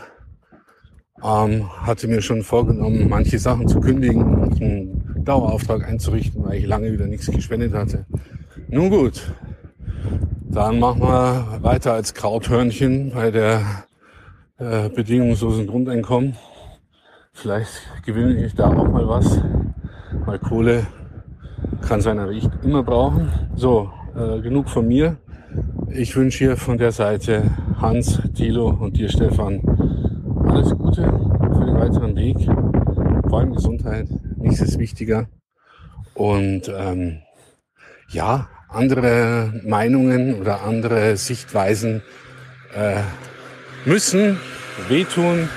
Ähm, 1.22 1.70
hatte 1.82 2.08
mir 2.08 2.22
schon 2.22 2.42
vorgenommen, 2.42 3.08
manche 3.08 3.38
Sachen 3.38 3.68
zu 3.68 3.80
kündigen 3.80 4.95
Dauerauftrag 5.26 5.86
einzurichten, 5.86 6.44
weil 6.44 6.60
ich 6.60 6.66
lange 6.66 6.92
wieder 6.92 7.06
nichts 7.06 7.26
gespendet 7.26 7.74
hatte. 7.74 8.06
Nun 8.68 8.90
gut, 8.90 9.32
dann 10.48 10.78
machen 10.78 11.02
wir 11.02 11.58
weiter 11.62 11.92
als 11.92 12.14
Krauthörnchen 12.14 13.12
bei 13.12 13.30
der 13.30 13.60
äh, 14.58 14.88
bedingungslosen 14.88 15.66
Grundeinkommen. 15.66 16.36
Vielleicht 17.32 17.70
gewinne 18.06 18.46
ich 18.46 18.54
da 18.54 18.68
auch 18.68 18.88
mal 18.88 19.06
was, 19.06 19.38
weil 20.24 20.38
Kohle 20.38 20.86
kann 21.82 22.00
seiner 22.00 22.28
Richt 22.28 22.50
immer 22.62 22.82
brauchen. 22.82 23.28
So, 23.54 23.90
äh, 24.16 24.40
genug 24.40 24.70
von 24.70 24.88
mir. 24.88 25.18
Ich 25.90 26.16
wünsche 26.16 26.38
hier 26.38 26.56
von 26.56 26.78
der 26.78 26.92
Seite 26.92 27.50
Hans, 27.80 28.20
Thilo 28.34 28.70
und 28.70 28.96
dir 28.96 29.08
Stefan 29.08 29.60
alles 30.48 30.70
Gute 30.76 31.02
für 31.02 31.64
den 31.66 31.74
weiteren 31.74 32.16
Weg. 32.16 32.36
Allem 33.36 33.54
Gesundheit, 33.54 34.08
nichts 34.36 34.60
ist 34.60 34.78
wichtiger. 34.78 35.28
Und 36.14 36.72
ähm, 36.74 37.20
ja, 38.08 38.48
andere 38.68 39.60
Meinungen 39.64 40.40
oder 40.40 40.62
andere 40.62 41.16
Sichtweisen 41.16 42.02
äh, 42.74 43.02
müssen 43.84 44.38
wehtun, 44.88 45.48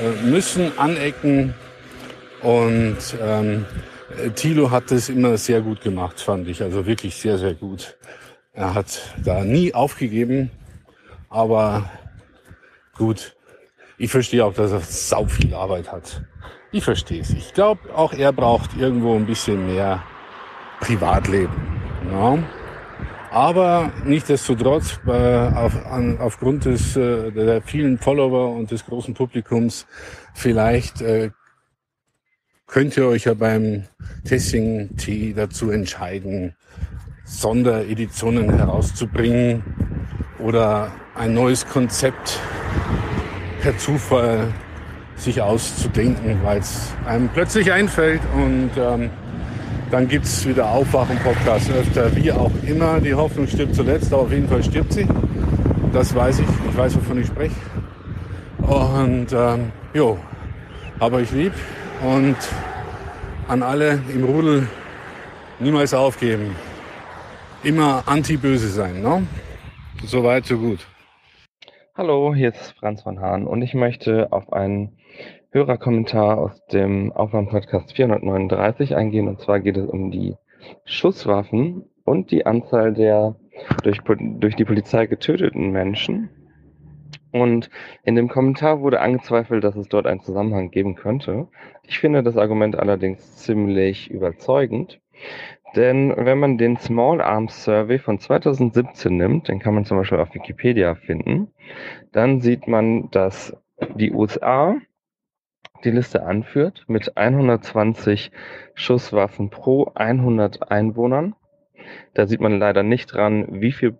äh, 0.00 0.26
müssen 0.26 0.76
anecken. 0.78 1.54
Und 2.42 2.98
ähm, 3.20 3.66
Thilo 4.34 4.70
hat 4.70 4.90
das 4.90 5.08
immer 5.08 5.36
sehr 5.38 5.60
gut 5.60 5.80
gemacht, 5.80 6.20
fand 6.20 6.48
ich. 6.48 6.62
Also 6.62 6.86
wirklich 6.86 7.16
sehr, 7.16 7.38
sehr 7.38 7.54
gut. 7.54 7.96
Er 8.52 8.74
hat 8.74 9.00
da 9.24 9.44
nie 9.44 9.72
aufgegeben, 9.74 10.50
aber 11.28 11.88
gut. 12.96 13.36
Ich 13.96 14.10
verstehe 14.10 14.44
auch, 14.44 14.54
dass 14.54 14.72
er 14.72 14.80
sau 14.80 15.26
viel 15.26 15.54
Arbeit 15.54 15.92
hat. 15.92 16.22
Ich 16.74 16.84
verstehe 16.84 17.20
es. 17.20 17.30
Ich 17.30 17.52
glaube, 17.52 17.94
auch 17.94 18.14
er 18.14 18.32
braucht 18.32 18.74
irgendwo 18.78 19.14
ein 19.14 19.26
bisschen 19.26 19.66
mehr 19.66 20.02
Privatleben. 20.80 21.52
Ja. 22.10 22.38
Aber 23.30 23.92
nichtdestotrotz, 24.04 24.98
äh, 25.06 25.10
auf, 25.10 25.86
an, 25.86 26.18
aufgrund 26.18 26.64
des, 26.64 26.96
äh, 26.96 27.30
der 27.30 27.60
vielen 27.60 27.98
Follower 27.98 28.54
und 28.56 28.70
des 28.70 28.86
großen 28.86 29.12
Publikums, 29.12 29.86
vielleicht 30.32 31.02
äh, 31.02 31.30
könnt 32.66 32.96
ihr 32.96 33.06
euch 33.06 33.24
ja 33.24 33.34
beim 33.34 33.84
Testing 34.24 34.96
T 34.96 35.34
dazu 35.34 35.70
entscheiden, 35.70 36.56
Sondereditionen 37.24 38.50
herauszubringen 38.50 39.62
oder 40.38 40.90
ein 41.14 41.34
neues 41.34 41.66
Konzept 41.66 42.40
per 43.60 43.76
Zufall 43.76 44.52
sich 45.22 45.40
auszudenken, 45.40 46.40
weil 46.42 46.58
es 46.58 46.92
einem 47.06 47.28
plötzlich 47.28 47.70
einfällt 47.72 48.20
und 48.34 48.70
ähm, 48.76 49.10
dann 49.90 50.08
gibt's 50.08 50.46
wieder 50.46 50.70
Aufwachen-Podcast 50.70 51.70
öfter, 51.70 52.14
wie 52.16 52.32
auch 52.32 52.50
immer. 52.66 52.98
Die 52.98 53.14
Hoffnung 53.14 53.46
stirbt 53.46 53.74
zuletzt, 53.74 54.12
aber 54.12 54.22
auf 54.22 54.32
jeden 54.32 54.48
Fall 54.48 54.62
stirbt 54.62 54.92
sie. 54.92 55.06
Das 55.92 56.14
weiß 56.14 56.40
ich, 56.40 56.46
ich 56.70 56.76
weiß, 56.76 56.96
wovon 56.96 57.20
ich 57.20 57.26
spreche. 57.26 57.54
Und 58.58 59.28
ähm, 59.32 59.70
jo, 59.92 60.18
aber 60.98 61.20
ich 61.20 61.30
lieb 61.32 61.52
und 62.02 62.36
an 63.48 63.62
alle 63.62 64.00
im 64.12 64.24
Rudel 64.24 64.66
niemals 65.60 65.94
aufgeben. 65.94 66.56
Immer 67.62 68.02
anti-böse 68.06 68.68
sein. 68.68 69.02
Ne? 69.02 69.26
So 70.04 70.24
weit, 70.24 70.46
so 70.46 70.56
gut. 70.56 70.80
Hallo, 71.94 72.34
hier 72.34 72.48
ist 72.48 72.74
Franz 72.80 73.02
von 73.02 73.20
Hahn 73.20 73.46
und 73.46 73.60
ich 73.60 73.74
möchte 73.74 74.32
auf 74.32 74.52
einen 74.52 74.96
Hörerkommentar 75.52 76.38
aus 76.38 76.64
dem 76.68 77.12
Aufwärmpodcast 77.12 77.92
439 77.92 78.96
eingehen. 78.96 79.28
Und 79.28 79.38
zwar 79.40 79.60
geht 79.60 79.76
es 79.76 79.86
um 79.86 80.10
die 80.10 80.34
Schusswaffen 80.84 81.84
und 82.04 82.30
die 82.30 82.46
Anzahl 82.46 82.94
der 82.94 83.36
durch, 83.82 83.98
durch 84.00 84.56
die 84.56 84.64
Polizei 84.64 85.06
getöteten 85.06 85.70
Menschen. 85.70 86.30
Und 87.32 87.68
in 88.02 88.14
dem 88.14 88.28
Kommentar 88.28 88.80
wurde 88.80 89.00
angezweifelt, 89.00 89.62
dass 89.62 89.76
es 89.76 89.88
dort 89.88 90.06
einen 90.06 90.20
Zusammenhang 90.20 90.70
geben 90.70 90.94
könnte. 90.94 91.48
Ich 91.82 91.98
finde 91.98 92.22
das 92.22 92.38
Argument 92.38 92.78
allerdings 92.78 93.36
ziemlich 93.36 94.10
überzeugend. 94.10 95.00
Denn 95.76 96.14
wenn 96.16 96.38
man 96.38 96.56
den 96.56 96.78
Small 96.78 97.20
Arms 97.20 97.64
Survey 97.64 97.98
von 97.98 98.18
2017 98.18 99.14
nimmt, 99.14 99.48
den 99.48 99.58
kann 99.58 99.74
man 99.74 99.84
zum 99.84 99.98
Beispiel 99.98 100.18
auf 100.18 100.34
Wikipedia 100.34 100.94
finden, 100.94 101.48
dann 102.10 102.40
sieht 102.40 102.68
man, 102.68 103.10
dass 103.10 103.54
die 103.96 104.12
USA 104.12 104.76
die 105.84 105.90
Liste 105.90 106.24
anführt 106.24 106.84
mit 106.88 107.16
120 107.16 108.30
Schusswaffen 108.74 109.50
pro 109.50 109.90
100 109.94 110.70
Einwohnern. 110.70 111.34
Da 112.14 112.26
sieht 112.26 112.40
man 112.40 112.58
leider 112.58 112.82
nicht 112.82 113.12
dran, 113.12 113.60
wie 113.60 113.72
viel 113.72 113.98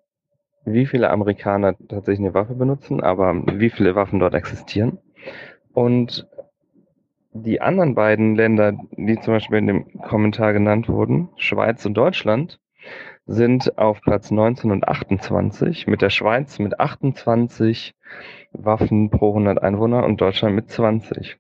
wie 0.65 0.87
viele 0.87 1.11
Amerikaner 1.11 1.75
tatsächlich 1.89 2.25
eine 2.25 2.35
Waffe 2.35 2.55
benutzen, 2.55 3.03
aber 3.03 3.35
wie 3.55 3.71
viele 3.71 3.95
Waffen 3.95 4.21
dort 4.21 4.35
existieren. 4.35 4.99
Und 5.73 6.29
die 7.33 7.61
anderen 7.61 7.95
beiden 7.95 8.37
Länder, 8.37 8.75
die 8.93 9.19
zum 9.21 9.35
Beispiel 9.35 9.59
in 9.59 9.67
dem 9.67 10.03
Kommentar 10.03 10.53
genannt 10.53 10.89
wurden, 10.89 11.31
Schweiz 11.37 11.85
und 11.87 11.95
Deutschland, 11.95 12.61
sind 13.27 13.79
auf 13.79 14.01
Platz 14.03 14.31
19 14.31 14.71
und 14.71 14.87
28, 14.87 15.87
mit 15.87 16.03
der 16.03 16.11
Schweiz 16.11 16.59
mit 16.59 16.81
28 16.81 17.95
Waffen 18.53 19.11
pro 19.11 19.31
100 19.31 19.63
Einwohner 19.63 20.05
und 20.05 20.21
Deutschland 20.21 20.55
mit 20.55 20.69
20. 20.69 21.39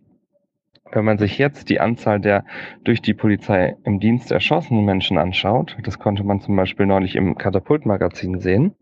Wenn 0.92 1.06
man 1.06 1.16
sich 1.16 1.38
jetzt 1.38 1.70
die 1.70 1.80
Anzahl 1.80 2.20
der 2.20 2.44
durch 2.84 3.00
die 3.00 3.14
Polizei 3.14 3.76
im 3.84 3.98
Dienst 3.98 4.30
erschossenen 4.30 4.84
Menschen 4.84 5.16
anschaut, 5.16 5.76
das 5.84 5.98
konnte 5.98 6.22
man 6.22 6.40
zum 6.40 6.54
Beispiel 6.54 6.84
neulich 6.84 7.16
im 7.16 7.38
Katapultmagazin 7.38 8.40
sehen, 8.40 8.74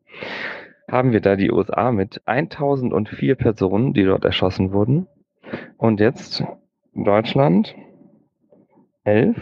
haben 0.91 1.13
wir 1.13 1.21
da 1.21 1.37
die 1.37 1.53
USA 1.53 1.93
mit 1.93 2.21
1004 2.27 3.37
Personen, 3.37 3.95
die 3.95 4.03
dort 4.03 4.25
erschossen 4.25 4.73
wurden. 4.73 5.07
Und 5.79 6.01
jetzt 6.01 6.45
Deutschland 6.95 7.77
11, 9.05 9.37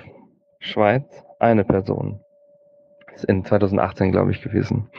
Schweiz 0.60 1.24
eine 1.40 1.64
Person. 1.64 2.20
Ist 3.14 3.24
in 3.24 3.44
2018, 3.44 4.12
glaube 4.12 4.30
ich, 4.30 4.42
gewesen. 4.42 4.90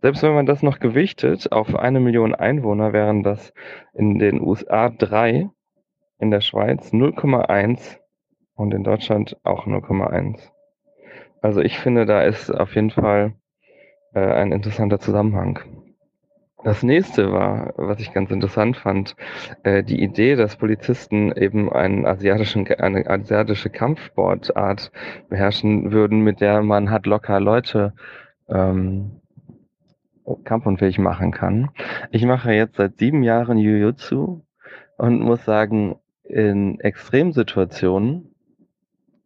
Selbst 0.00 0.22
wenn 0.22 0.34
man 0.34 0.46
das 0.46 0.62
noch 0.62 0.78
gewichtet 0.78 1.50
auf 1.50 1.74
eine 1.74 1.98
Million 1.98 2.34
Einwohner, 2.36 2.92
wären 2.92 3.24
das 3.24 3.52
in 3.92 4.20
den 4.20 4.40
USA 4.40 4.90
drei, 4.90 5.50
in 6.18 6.30
der 6.30 6.40
Schweiz 6.40 6.92
0,1 6.92 7.98
und 8.54 8.72
in 8.72 8.84
Deutschland 8.84 9.36
auch 9.44 9.66
0,1. 9.66 10.38
Also 11.42 11.60
ich 11.60 11.78
finde, 11.78 12.06
da 12.06 12.22
ist 12.22 12.50
auf 12.50 12.74
jeden 12.74 12.90
Fall 12.90 13.34
äh, 14.14 14.20
ein 14.20 14.52
interessanter 14.52 14.98
Zusammenhang. 14.98 15.60
Das 16.64 16.82
nächste 16.82 17.30
war, 17.32 17.74
was 17.76 18.00
ich 18.00 18.12
ganz 18.12 18.30
interessant 18.30 18.76
fand, 18.76 19.14
äh, 19.62 19.84
die 19.84 20.02
Idee, 20.02 20.34
dass 20.34 20.56
Polizisten 20.56 21.30
eben 21.30 21.72
einen 21.72 22.06
asiatischen, 22.06 22.66
eine 22.66 23.08
asiatische 23.08 23.70
Kampfsportart 23.70 24.90
beherrschen 25.28 25.92
würden, 25.92 26.22
mit 26.22 26.40
der 26.40 26.62
man 26.62 26.90
hat 26.90 27.06
locker 27.06 27.38
Leute 27.38 27.92
ähm, 28.48 29.20
kampfunfähig 30.42 30.98
machen 30.98 31.30
kann. 31.30 31.70
Ich 32.10 32.24
mache 32.24 32.52
jetzt 32.52 32.76
seit 32.76 32.98
sieben 32.98 33.22
Jahren 33.22 33.58
Jiu-Jitsu 33.58 34.40
und 34.98 35.20
muss 35.20 35.44
sagen, 35.44 36.00
in 36.28 36.80
Extremsituationen 36.80 38.36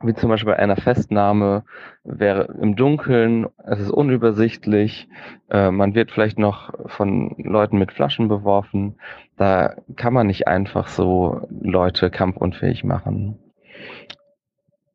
wie 0.02 0.14
zum 0.14 0.30
Beispiel 0.30 0.52
bei 0.52 0.58
einer 0.58 0.76
Festnahme 0.76 1.64
wäre 2.04 2.54
im 2.60 2.74
Dunkeln, 2.74 3.46
es 3.58 3.80
ist 3.80 3.90
unübersichtlich, 3.90 5.08
äh, 5.50 5.70
man 5.70 5.94
wird 5.94 6.10
vielleicht 6.10 6.38
noch 6.38 6.72
von 6.88 7.34
Leuten 7.38 7.78
mit 7.78 7.92
Flaschen 7.92 8.28
beworfen. 8.28 8.96
Da 9.36 9.74
kann 9.96 10.14
man 10.14 10.26
nicht 10.26 10.48
einfach 10.48 10.88
so 10.88 11.46
Leute 11.60 12.10
kampfunfähig 12.10 12.82
machen. 12.82 13.38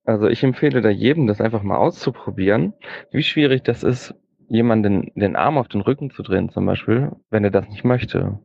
Also 0.05 0.27
ich 0.27 0.43
empfehle 0.43 0.81
da 0.81 0.89
jedem, 0.89 1.27
das 1.27 1.41
einfach 1.41 1.63
mal 1.63 1.77
auszuprobieren, 1.77 2.73
wie 3.11 3.23
schwierig 3.23 3.63
das 3.63 3.83
ist, 3.83 4.15
jemanden 4.47 5.11
den 5.15 5.35
Arm 5.35 5.57
auf 5.57 5.67
den 5.67 5.81
Rücken 5.81 6.11
zu 6.11 6.21
drehen, 6.23 6.49
zum 6.49 6.65
Beispiel, 6.65 7.11
wenn 7.29 7.43
er 7.43 7.51
das 7.51 7.67
nicht 7.69 7.83
möchte. 7.83 8.39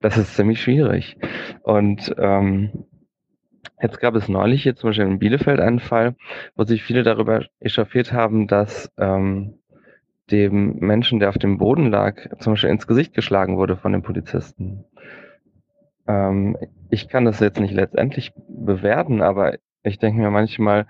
Das 0.00 0.16
ist 0.16 0.34
ziemlich 0.34 0.60
schwierig. 0.60 1.16
Und 1.62 2.14
ähm, 2.18 2.86
Jetzt 3.80 4.00
gab 4.00 4.14
es 4.14 4.28
neulich 4.28 4.62
hier 4.62 4.76
zum 4.76 4.90
Beispiel 4.90 5.06
in 5.06 5.18
Bielefeld 5.18 5.60
einen 5.60 5.80
Fall, 5.80 6.14
wo 6.56 6.64
sich 6.64 6.82
viele 6.82 7.02
darüber 7.02 7.44
echauffiert 7.60 8.12
haben, 8.12 8.46
dass 8.46 8.92
ähm, 8.98 9.58
dem 10.30 10.78
Menschen, 10.78 11.20
der 11.20 11.28
auf 11.28 11.38
dem 11.38 11.58
Boden 11.58 11.90
lag, 11.90 12.16
zum 12.38 12.54
Beispiel 12.54 12.70
ins 12.70 12.86
Gesicht 12.86 13.14
geschlagen 13.14 13.56
wurde 13.56 13.76
von 13.76 13.92
den 13.92 14.02
Polizisten. 14.02 14.84
Ähm, 16.06 16.56
ich 16.90 17.08
kann 17.08 17.24
das 17.24 17.40
jetzt 17.40 17.60
nicht 17.60 17.74
letztendlich 17.74 18.32
bewerten, 18.48 19.22
aber 19.22 19.58
ich 19.82 19.98
denke 19.98 20.20
mir 20.20 20.30
manchmal, 20.30 20.86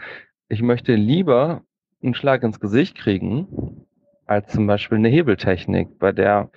ich 0.48 0.62
möchte 0.62 0.94
lieber 0.94 1.62
einen 2.02 2.14
Schlag 2.14 2.42
ins 2.42 2.60
Gesicht 2.60 2.96
kriegen, 2.96 3.86
als 4.26 4.52
zum 4.52 4.66
Beispiel 4.66 4.98
eine 4.98 5.08
Hebeltechnik, 5.08 5.98
bei 5.98 6.12
der 6.12 6.50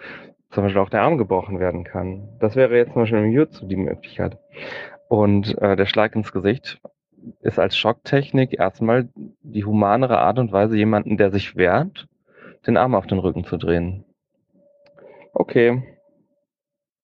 zum 0.51 0.63
Beispiel 0.63 0.81
auch 0.81 0.89
der 0.89 1.01
Arm 1.01 1.17
gebrochen 1.17 1.59
werden 1.59 1.83
kann. 1.83 2.29
Das 2.39 2.55
wäre 2.55 2.77
jetzt 2.77 2.93
zum 2.93 3.01
Beispiel 3.01 3.19
im 3.19 3.31
Jutsu 3.31 3.67
die 3.67 3.75
Möglichkeit. 3.75 4.37
Und 5.07 5.57
äh, 5.61 5.75
der 5.75 5.85
Schlag 5.85 6.15
ins 6.15 6.31
Gesicht 6.31 6.79
ist 7.41 7.59
als 7.59 7.77
Schocktechnik 7.77 8.57
erstmal 8.59 9.09
die 9.41 9.65
humanere 9.65 10.19
Art 10.19 10.39
und 10.39 10.51
Weise, 10.51 10.77
jemanden, 10.77 11.17
der 11.17 11.31
sich 11.31 11.55
wehrt, 11.55 12.07
den 12.67 12.77
Arm 12.77 12.95
auf 12.95 13.07
den 13.07 13.19
Rücken 13.19 13.45
zu 13.45 13.57
drehen. 13.57 14.05
Okay, 15.33 15.83